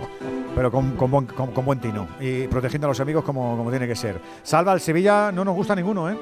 Pero 0.55 0.71
con, 0.71 0.95
con- 0.95 1.25
con 1.27 1.65
buen 1.65 1.79
tino 1.81 2.07
y 2.19 2.47
protegiendo 2.47 2.87
a 2.87 2.91
los 2.91 2.99
amigos 3.01 3.24
como, 3.25 3.57
como 3.57 3.69
tiene 3.69 3.87
que 3.87 3.95
ser. 3.95 4.21
Salva 4.43 4.71
al 4.71 4.79
Sevilla, 4.79 5.31
no 5.31 5.43
nos 5.43 5.55
gusta 5.55 5.75
ninguno, 5.75 6.09
¿eh? 6.09 6.17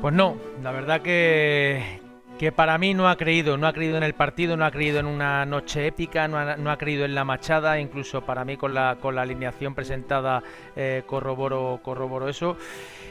Pues 0.00 0.14
no, 0.14 0.36
la 0.62 0.72
verdad 0.72 1.02
que, 1.02 2.00
que 2.38 2.52
para 2.52 2.78
mí 2.78 2.94
no 2.94 3.08
ha 3.08 3.16
creído, 3.16 3.56
no 3.56 3.66
ha 3.66 3.72
creído 3.72 3.96
en 3.96 4.04
el 4.04 4.14
partido, 4.14 4.56
no 4.56 4.64
ha 4.64 4.70
creído 4.70 5.00
en 5.00 5.06
una 5.06 5.44
noche 5.44 5.88
épica, 5.88 6.28
no 6.28 6.38
ha, 6.38 6.56
no 6.56 6.70
ha 6.70 6.78
creído 6.78 7.04
en 7.04 7.14
la 7.16 7.24
machada, 7.24 7.80
incluso 7.80 8.22
para 8.22 8.44
mí 8.44 8.56
con 8.56 8.74
la, 8.74 8.96
con 9.00 9.16
la 9.16 9.22
alineación 9.22 9.74
presentada 9.74 10.42
eh, 10.76 11.02
corroboro, 11.04 11.80
corroboro 11.82 12.28
eso. 12.28 12.56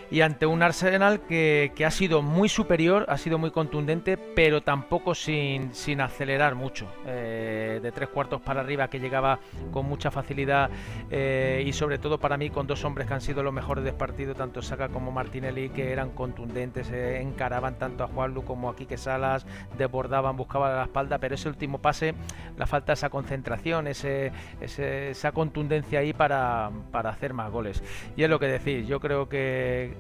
Y 0.09 0.21
ante 0.21 0.45
un 0.45 0.63
Arsenal 0.63 1.21
que, 1.21 1.73
que 1.75 1.85
ha 1.85 1.91
sido 1.91 2.21
muy 2.21 2.47
superior, 2.47 3.05
ha 3.09 3.17
sido 3.17 3.37
muy 3.37 3.51
contundente, 3.51 4.15
pero 4.17 4.61
tampoco 4.61 5.13
sin, 5.13 5.73
sin 5.73 5.99
acelerar 5.99 6.55
mucho. 6.55 6.87
Eh, 7.05 7.79
de 7.83 7.91
tres 7.91 8.07
cuartos 8.09 8.41
para 8.41 8.61
arriba 8.61 8.89
que 8.89 8.99
llegaba 8.99 9.39
con 9.71 9.85
mucha 9.85 10.09
facilidad 10.09 10.69
eh, 11.11 11.63
y 11.65 11.73
sobre 11.73 11.97
todo 11.97 12.19
para 12.19 12.37
mí 12.37 12.49
con 12.49 12.67
dos 12.67 12.85
hombres 12.85 13.07
que 13.07 13.13
han 13.15 13.21
sido 13.21 13.43
los 13.43 13.53
mejores 13.53 13.83
del 13.83 13.95
partido, 13.95 14.33
tanto 14.33 14.61
Saka 14.61 14.87
como 14.89 15.11
Martinelli, 15.11 15.69
que 15.69 15.91
eran 15.91 16.11
contundentes, 16.11 16.89
eh, 16.91 17.19
encaraban 17.21 17.77
tanto 17.77 18.03
a 18.05 18.07
Juanlu 18.07 18.43
como 18.45 18.69
a 18.69 18.75
Quique 18.77 18.97
Salas, 18.97 19.45
desbordaban, 19.77 20.37
buscaban 20.37 20.75
la 20.75 20.83
espalda, 20.83 21.17
pero 21.17 21.35
ese 21.35 21.49
último 21.49 21.79
pase, 21.79 22.13
la 22.57 22.65
falta 22.65 22.87
de 22.87 22.93
esa 22.93 23.09
concentración, 23.09 23.87
ese, 23.87 24.31
ese- 24.61 25.09
esa 25.11 25.33
contundencia 25.33 25.99
ahí 25.99 26.13
para, 26.13 26.71
para 26.91 27.09
hacer 27.09 27.33
más 27.33 27.51
goles. 27.51 27.83
Y 28.15 28.23
es 28.23 28.29
lo 28.29 28.39
que 28.39 28.47
decís, 28.47 28.87
yo 28.87 28.99
creo 29.01 29.27
que 29.27 29.96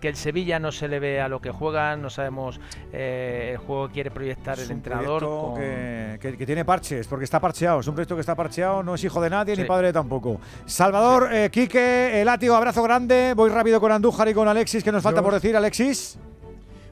que 0.00 0.08
el 0.08 0.16
Sevilla 0.16 0.58
no 0.58 0.72
se 0.72 0.88
le 0.88 0.98
ve 1.00 1.20
a 1.20 1.28
lo 1.28 1.40
que 1.40 1.50
juega, 1.50 1.96
no 1.96 2.10
sabemos 2.10 2.60
eh, 2.92 3.50
el 3.52 3.56
juego 3.58 3.88
que 3.88 3.94
quiere 3.94 4.10
proyectar 4.10 4.58
el 4.58 4.66
un 4.66 4.72
entrenador. 4.72 5.22
con- 5.24 5.54
que, 5.54 6.18
que- 6.20 6.36
que 6.36 6.46
tiene 6.46 6.64
parches, 6.64 7.06
porque 7.06 7.24
está 7.24 7.40
parcheado. 7.40 7.80
Es 7.80 7.86
un 7.88 7.94
proyecto 7.94 8.14
que 8.14 8.20
está 8.20 8.34
parcheado, 8.34 8.82
no 8.82 8.94
es 8.94 9.04
hijo 9.04 9.20
de 9.20 9.30
nadie 9.30 9.54
Sí. 9.56 9.62
ni 9.62 9.68
padre 9.68 9.92
tampoco. 9.92 10.40
Salvador, 10.66 11.28
eh, 11.32 11.50
Quique, 11.50 12.20
el 12.20 12.26
látigo, 12.26 12.54
abrazo 12.54 12.82
grande. 12.82 13.32
Voy 13.36 13.50
rápido 13.50 13.80
con 13.80 13.92
Andújar 13.92 14.28
y 14.28 14.34
con 14.34 14.48
Alexis, 14.48 14.82
que 14.84 14.92
nos 14.92 15.02
falta 15.02 15.20
Yo- 15.20 15.24
por 15.24 15.34
decir, 15.34 15.56
Alexis. 15.56 16.18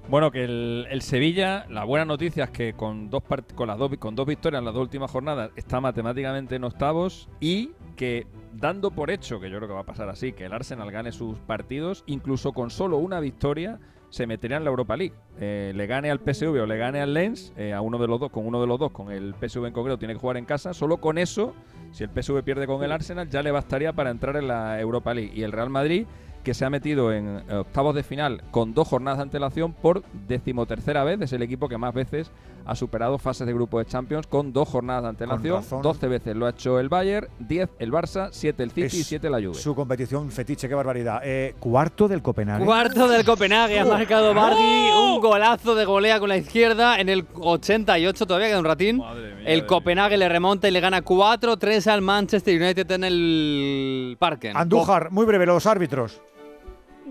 Bueno, 0.09 0.31
que 0.31 0.45
el, 0.45 0.87
el 0.91 1.01
Sevilla, 1.01 1.65
la 1.71 1.85
buena 1.85 2.05
noticia 2.05 2.45
es 2.45 2.51
que 2.51 2.75
con 2.75 3.09
dos 3.09 3.23
con 3.55 3.69
las 3.69 3.79
dos 3.79 3.91
con 3.99 4.15
dos 4.15 4.27
victorias 4.27 4.59
en 4.61 4.67
las 4.67 4.75
dos 4.75 4.83
últimas 4.83 5.11
jornadas 5.11 5.51
está 5.57 5.81
matemáticamente 5.81 6.57
en 6.57 6.65
octavos 6.65 7.29
y 7.41 7.71
que 7.95 8.27
dando 8.53 8.91
por 8.91 9.11
hecho, 9.11 9.41
que 9.41 9.51
yo 9.51 9.57
creo 9.57 9.69
que 9.69 9.75
va 9.75 9.81
a 9.81 9.87
pasar 9.87 10.09
así, 10.09 10.33
que 10.33 10.45
el 10.45 10.53
Arsenal 10.53 10.91
gane 10.91 11.13
sus 11.13 11.39
partidos, 11.39 12.05
incluso 12.07 12.53
con 12.53 12.71
solo 12.71 12.99
una 12.99 13.21
victoria 13.21 13.81
se 14.15 14.29
metería 14.29 14.59
en 14.59 14.65
la 14.65 14.71
Europa 14.71 14.97
League. 14.97 15.15
Eh, 15.41 15.73
le 15.75 15.87
gane 15.89 16.09
al 16.09 16.21
PSV 16.21 16.63
o 16.63 16.67
le 16.67 16.77
gane 16.77 17.01
al 17.01 17.13
Lens, 17.15 17.53
eh, 17.57 17.73
a 17.73 17.81
uno 17.81 17.99
de 17.99 18.07
los 18.07 18.21
dos, 18.21 18.31
con 18.31 18.47
uno 18.47 18.61
de 18.61 18.69
los 18.69 18.79
dos, 18.79 18.93
con 18.93 19.11
el 19.11 19.35
PSV 19.35 19.67
en 19.67 19.73
concreto, 19.73 19.99
tiene 19.99 20.15
que 20.15 20.21
jugar 20.21 20.37
en 20.37 20.45
casa. 20.45 20.73
Solo 20.73 20.99
con 20.99 21.19
eso, 21.19 21.53
si 21.91 22.05
el 22.05 22.11
PSV 22.11 22.45
pierde 22.45 22.69
con 22.69 22.85
el 22.85 22.93
Arsenal, 22.93 23.29
ya 23.29 23.43
le 23.43 23.51
bastaría 23.51 23.93
para 23.93 24.11
entrar 24.11 24.37
en 24.37 24.47
la 24.47 24.81
Europa 24.81 25.15
League. 25.15 25.33
Y 25.35 25.43
el 25.43 25.51
Real 25.51 25.69
Madrid, 25.69 26.07
que 26.45 26.55
se 26.55 26.65
ha 26.65 26.71
metido 26.71 27.13
en 27.13 27.43
octavos 27.51 27.95
de 27.95 28.03
final 28.05 28.43
con 28.51 28.75
dos 28.75 28.87
jornadas 28.87 29.19
de 29.19 29.23
antelación 29.23 29.73
por 29.73 30.03
decimotercera 30.29 31.03
vez, 31.03 31.21
es 31.23 31.33
el 31.33 31.43
equipo 31.43 31.69
que 31.69 31.79
más 31.79 31.95
veces 31.95 32.31
ha 32.67 32.75
superado 32.75 33.19
fases 33.19 33.47
de 33.47 33.53
grupo 33.53 33.79
de 33.79 33.85
Champions 33.85 34.27
con 34.27 34.53
dos 34.53 34.69
jornadas 34.69 35.03
de 35.03 35.09
antelación. 35.11 35.57
razón. 35.57 35.83
12 35.83 36.09
veces 36.09 36.37
lo 36.37 36.47
ha 36.47 36.51
hecho 36.51 36.79
el 36.81 36.89
Bayern, 36.89 37.29
10 37.41 37.69
el 37.79 37.93
Barça, 37.93 38.29
7 38.31 38.63
el 38.63 38.71
City 38.71 38.97
y 38.97 39.01
Es 39.01 39.07
7 39.07 39.29
la 39.29 39.39
Juve. 39.39 39.55
Su 39.55 39.75
competición 39.75 40.31
fetiche, 40.31 40.69
qué 40.69 40.75
barbaridad. 40.75 41.21
Eh, 41.25 41.55
cuarto 41.59 42.09
del 42.09 42.23
Copenhague. 42.23 42.65
Cuarto 42.65 43.09
del 43.09 43.25
Copenhague, 43.25 43.81
ha 43.81 43.85
marcado 43.85 44.33
Bardi, 44.33 44.63
¡Oh! 44.93 45.15
un 45.17 45.21
golazo 45.21 45.75
de 45.75 45.85
golea 45.85 46.19
con 46.21 46.29
la 46.29 46.37
izquierda 46.37 46.99
en 47.01 47.09
el 47.09 47.27
88, 47.35 48.27
todavía 48.27 48.49
queda 48.49 48.59
un 48.61 48.65
ratín. 48.65 49.03
el 49.45 49.67
Copenhague 49.67 50.17
le 50.17 50.29
remonta 50.29 50.69
y 50.69 50.71
le 50.71 50.81
gana 50.81 51.03
4-3 51.03 51.87
al 51.89 52.01
Manchester 52.01 52.61
United 52.61 52.91
en 52.93 53.05
el 53.05 54.17
parque. 54.19 54.53
Andújar, 54.55 55.11
muy 55.11 55.27
breve, 55.27 55.45
los 55.47 55.67
árbitros. 55.67 56.21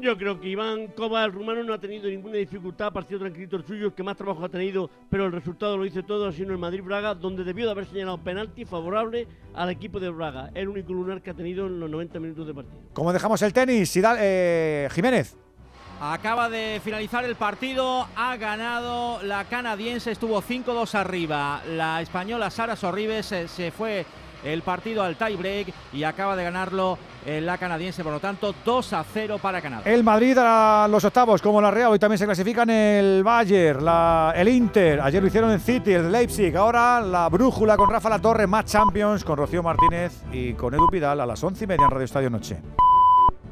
Yo 0.04 0.18
creo 0.18 0.38
que 0.38 0.50
Iván 0.50 0.88
Cova, 0.88 1.24
el 1.24 1.32
rumano, 1.32 1.64
no 1.64 1.74
ha 1.74 1.78
tenido 1.78 2.10
ninguna 2.10 2.36
dificultad, 2.36 2.88
ha 2.88 2.92
partido 2.92 3.22
tranquilito 3.22 3.56
el 3.56 3.64
suyo, 3.66 3.86
el 3.86 3.94
que 3.94 4.04
más 4.04 4.18
trabajo 4.18 4.44
ha 4.44 4.50
tenido, 4.50 4.90
pero 5.10 5.26
el 5.28 5.32
resultado 5.32 5.78
lo 5.78 5.86
dice 5.86 6.04
todo, 6.04 6.28
ha 6.28 6.34
sido 6.34 6.52
el 6.52 6.58
Madrid-Braga, 6.58 7.16
donde 7.16 7.46
debió 7.46 7.64
de 7.68 7.72
haber 7.72 7.86
señalado 7.86 8.18
penalti 8.18 8.66
favorable 8.66 9.26
al 9.54 9.70
equipo 9.70 10.02
de 10.02 10.10
Braga, 10.10 10.52
el 10.56 10.68
único 10.68 10.92
lunar 10.92 11.22
que 11.22 11.30
ha 11.30 11.34
tenido 11.34 11.68
en 11.68 11.80
los 11.80 11.90
90 11.90 12.20
minutos 12.20 12.46
de 12.46 12.54
partido. 12.54 12.76
¿Cómo 12.92 13.14
dejamos 13.14 13.42
el 13.44 13.54
tenis? 13.54 13.96
Sidal- 13.96 14.18
eh, 14.20 14.90
Jiménez. 14.92 15.38
Acaba 16.02 16.50
de 16.50 16.82
finalizar 16.84 17.24
el 17.24 17.36
partido, 17.36 18.06
ha 18.18 18.36
ganado 18.36 19.24
la 19.24 19.46
canadiense, 19.46 20.12
estuvo 20.12 20.42
5-2 20.42 20.96
arriba. 20.96 21.62
La 21.78 22.02
española 22.02 22.50
Sara 22.50 22.76
Sorribes 22.76 23.32
eh, 23.32 23.48
se 23.48 23.72
fue 23.72 24.06
el 24.44 24.62
partido 24.62 25.04
al 25.04 25.16
tie 25.16 25.36
break 25.36 25.74
y 25.94 26.04
acaba 26.04 26.36
de 26.36 26.44
ganarlo 26.44 26.98
eh, 27.26 27.40
la 27.40 27.58
canadiense, 27.58 28.04
por 28.04 28.12
lo 28.14 28.20
tanto 28.20 28.54
2 28.66 28.94
a 28.94 29.04
0 29.14 29.38
para 29.42 29.62
Canadá. 29.62 29.84
El 29.86 30.04
Madrid 30.04 30.38
a 30.40 30.88
los 30.90 31.04
octavos, 31.06 31.42
como 31.42 31.62
la 31.62 31.72
Real. 31.72 31.92
Hoy 31.92 32.00
también 32.00 32.18
se 32.18 32.26
clasifican 32.26 32.70
el 32.70 33.24
Bayern, 33.24 33.86
la- 33.86 34.34
el 34.36 34.48
Inter. 34.50 35.00
Ayer 35.02 35.22
lo 35.22 35.28
hicieron 35.28 35.52
en 35.52 35.60
City, 35.60 35.94
el 35.94 36.12
Leipzig. 36.12 36.56
Ahora 36.58 37.00
la 37.02 37.30
brújula 37.30 37.78
con 37.78 37.90
Rafa 37.90 38.10
La 38.10 38.20
Torre, 38.20 38.46
más 38.48 38.66
Champions, 38.66 39.24
con 39.24 39.38
Rocío 39.38 39.64
Martínez 39.64 40.24
y 40.32 40.54
con 40.54 40.74
Edu 40.74 40.88
Pidal 40.90 41.22
a 41.22 41.26
las 41.26 41.44
once 41.44 41.64
y 41.64 41.68
media 41.68 41.86
en 41.86 41.92
Radio 41.92 42.06
Estadio 42.06 42.30
Noche. 42.30 42.58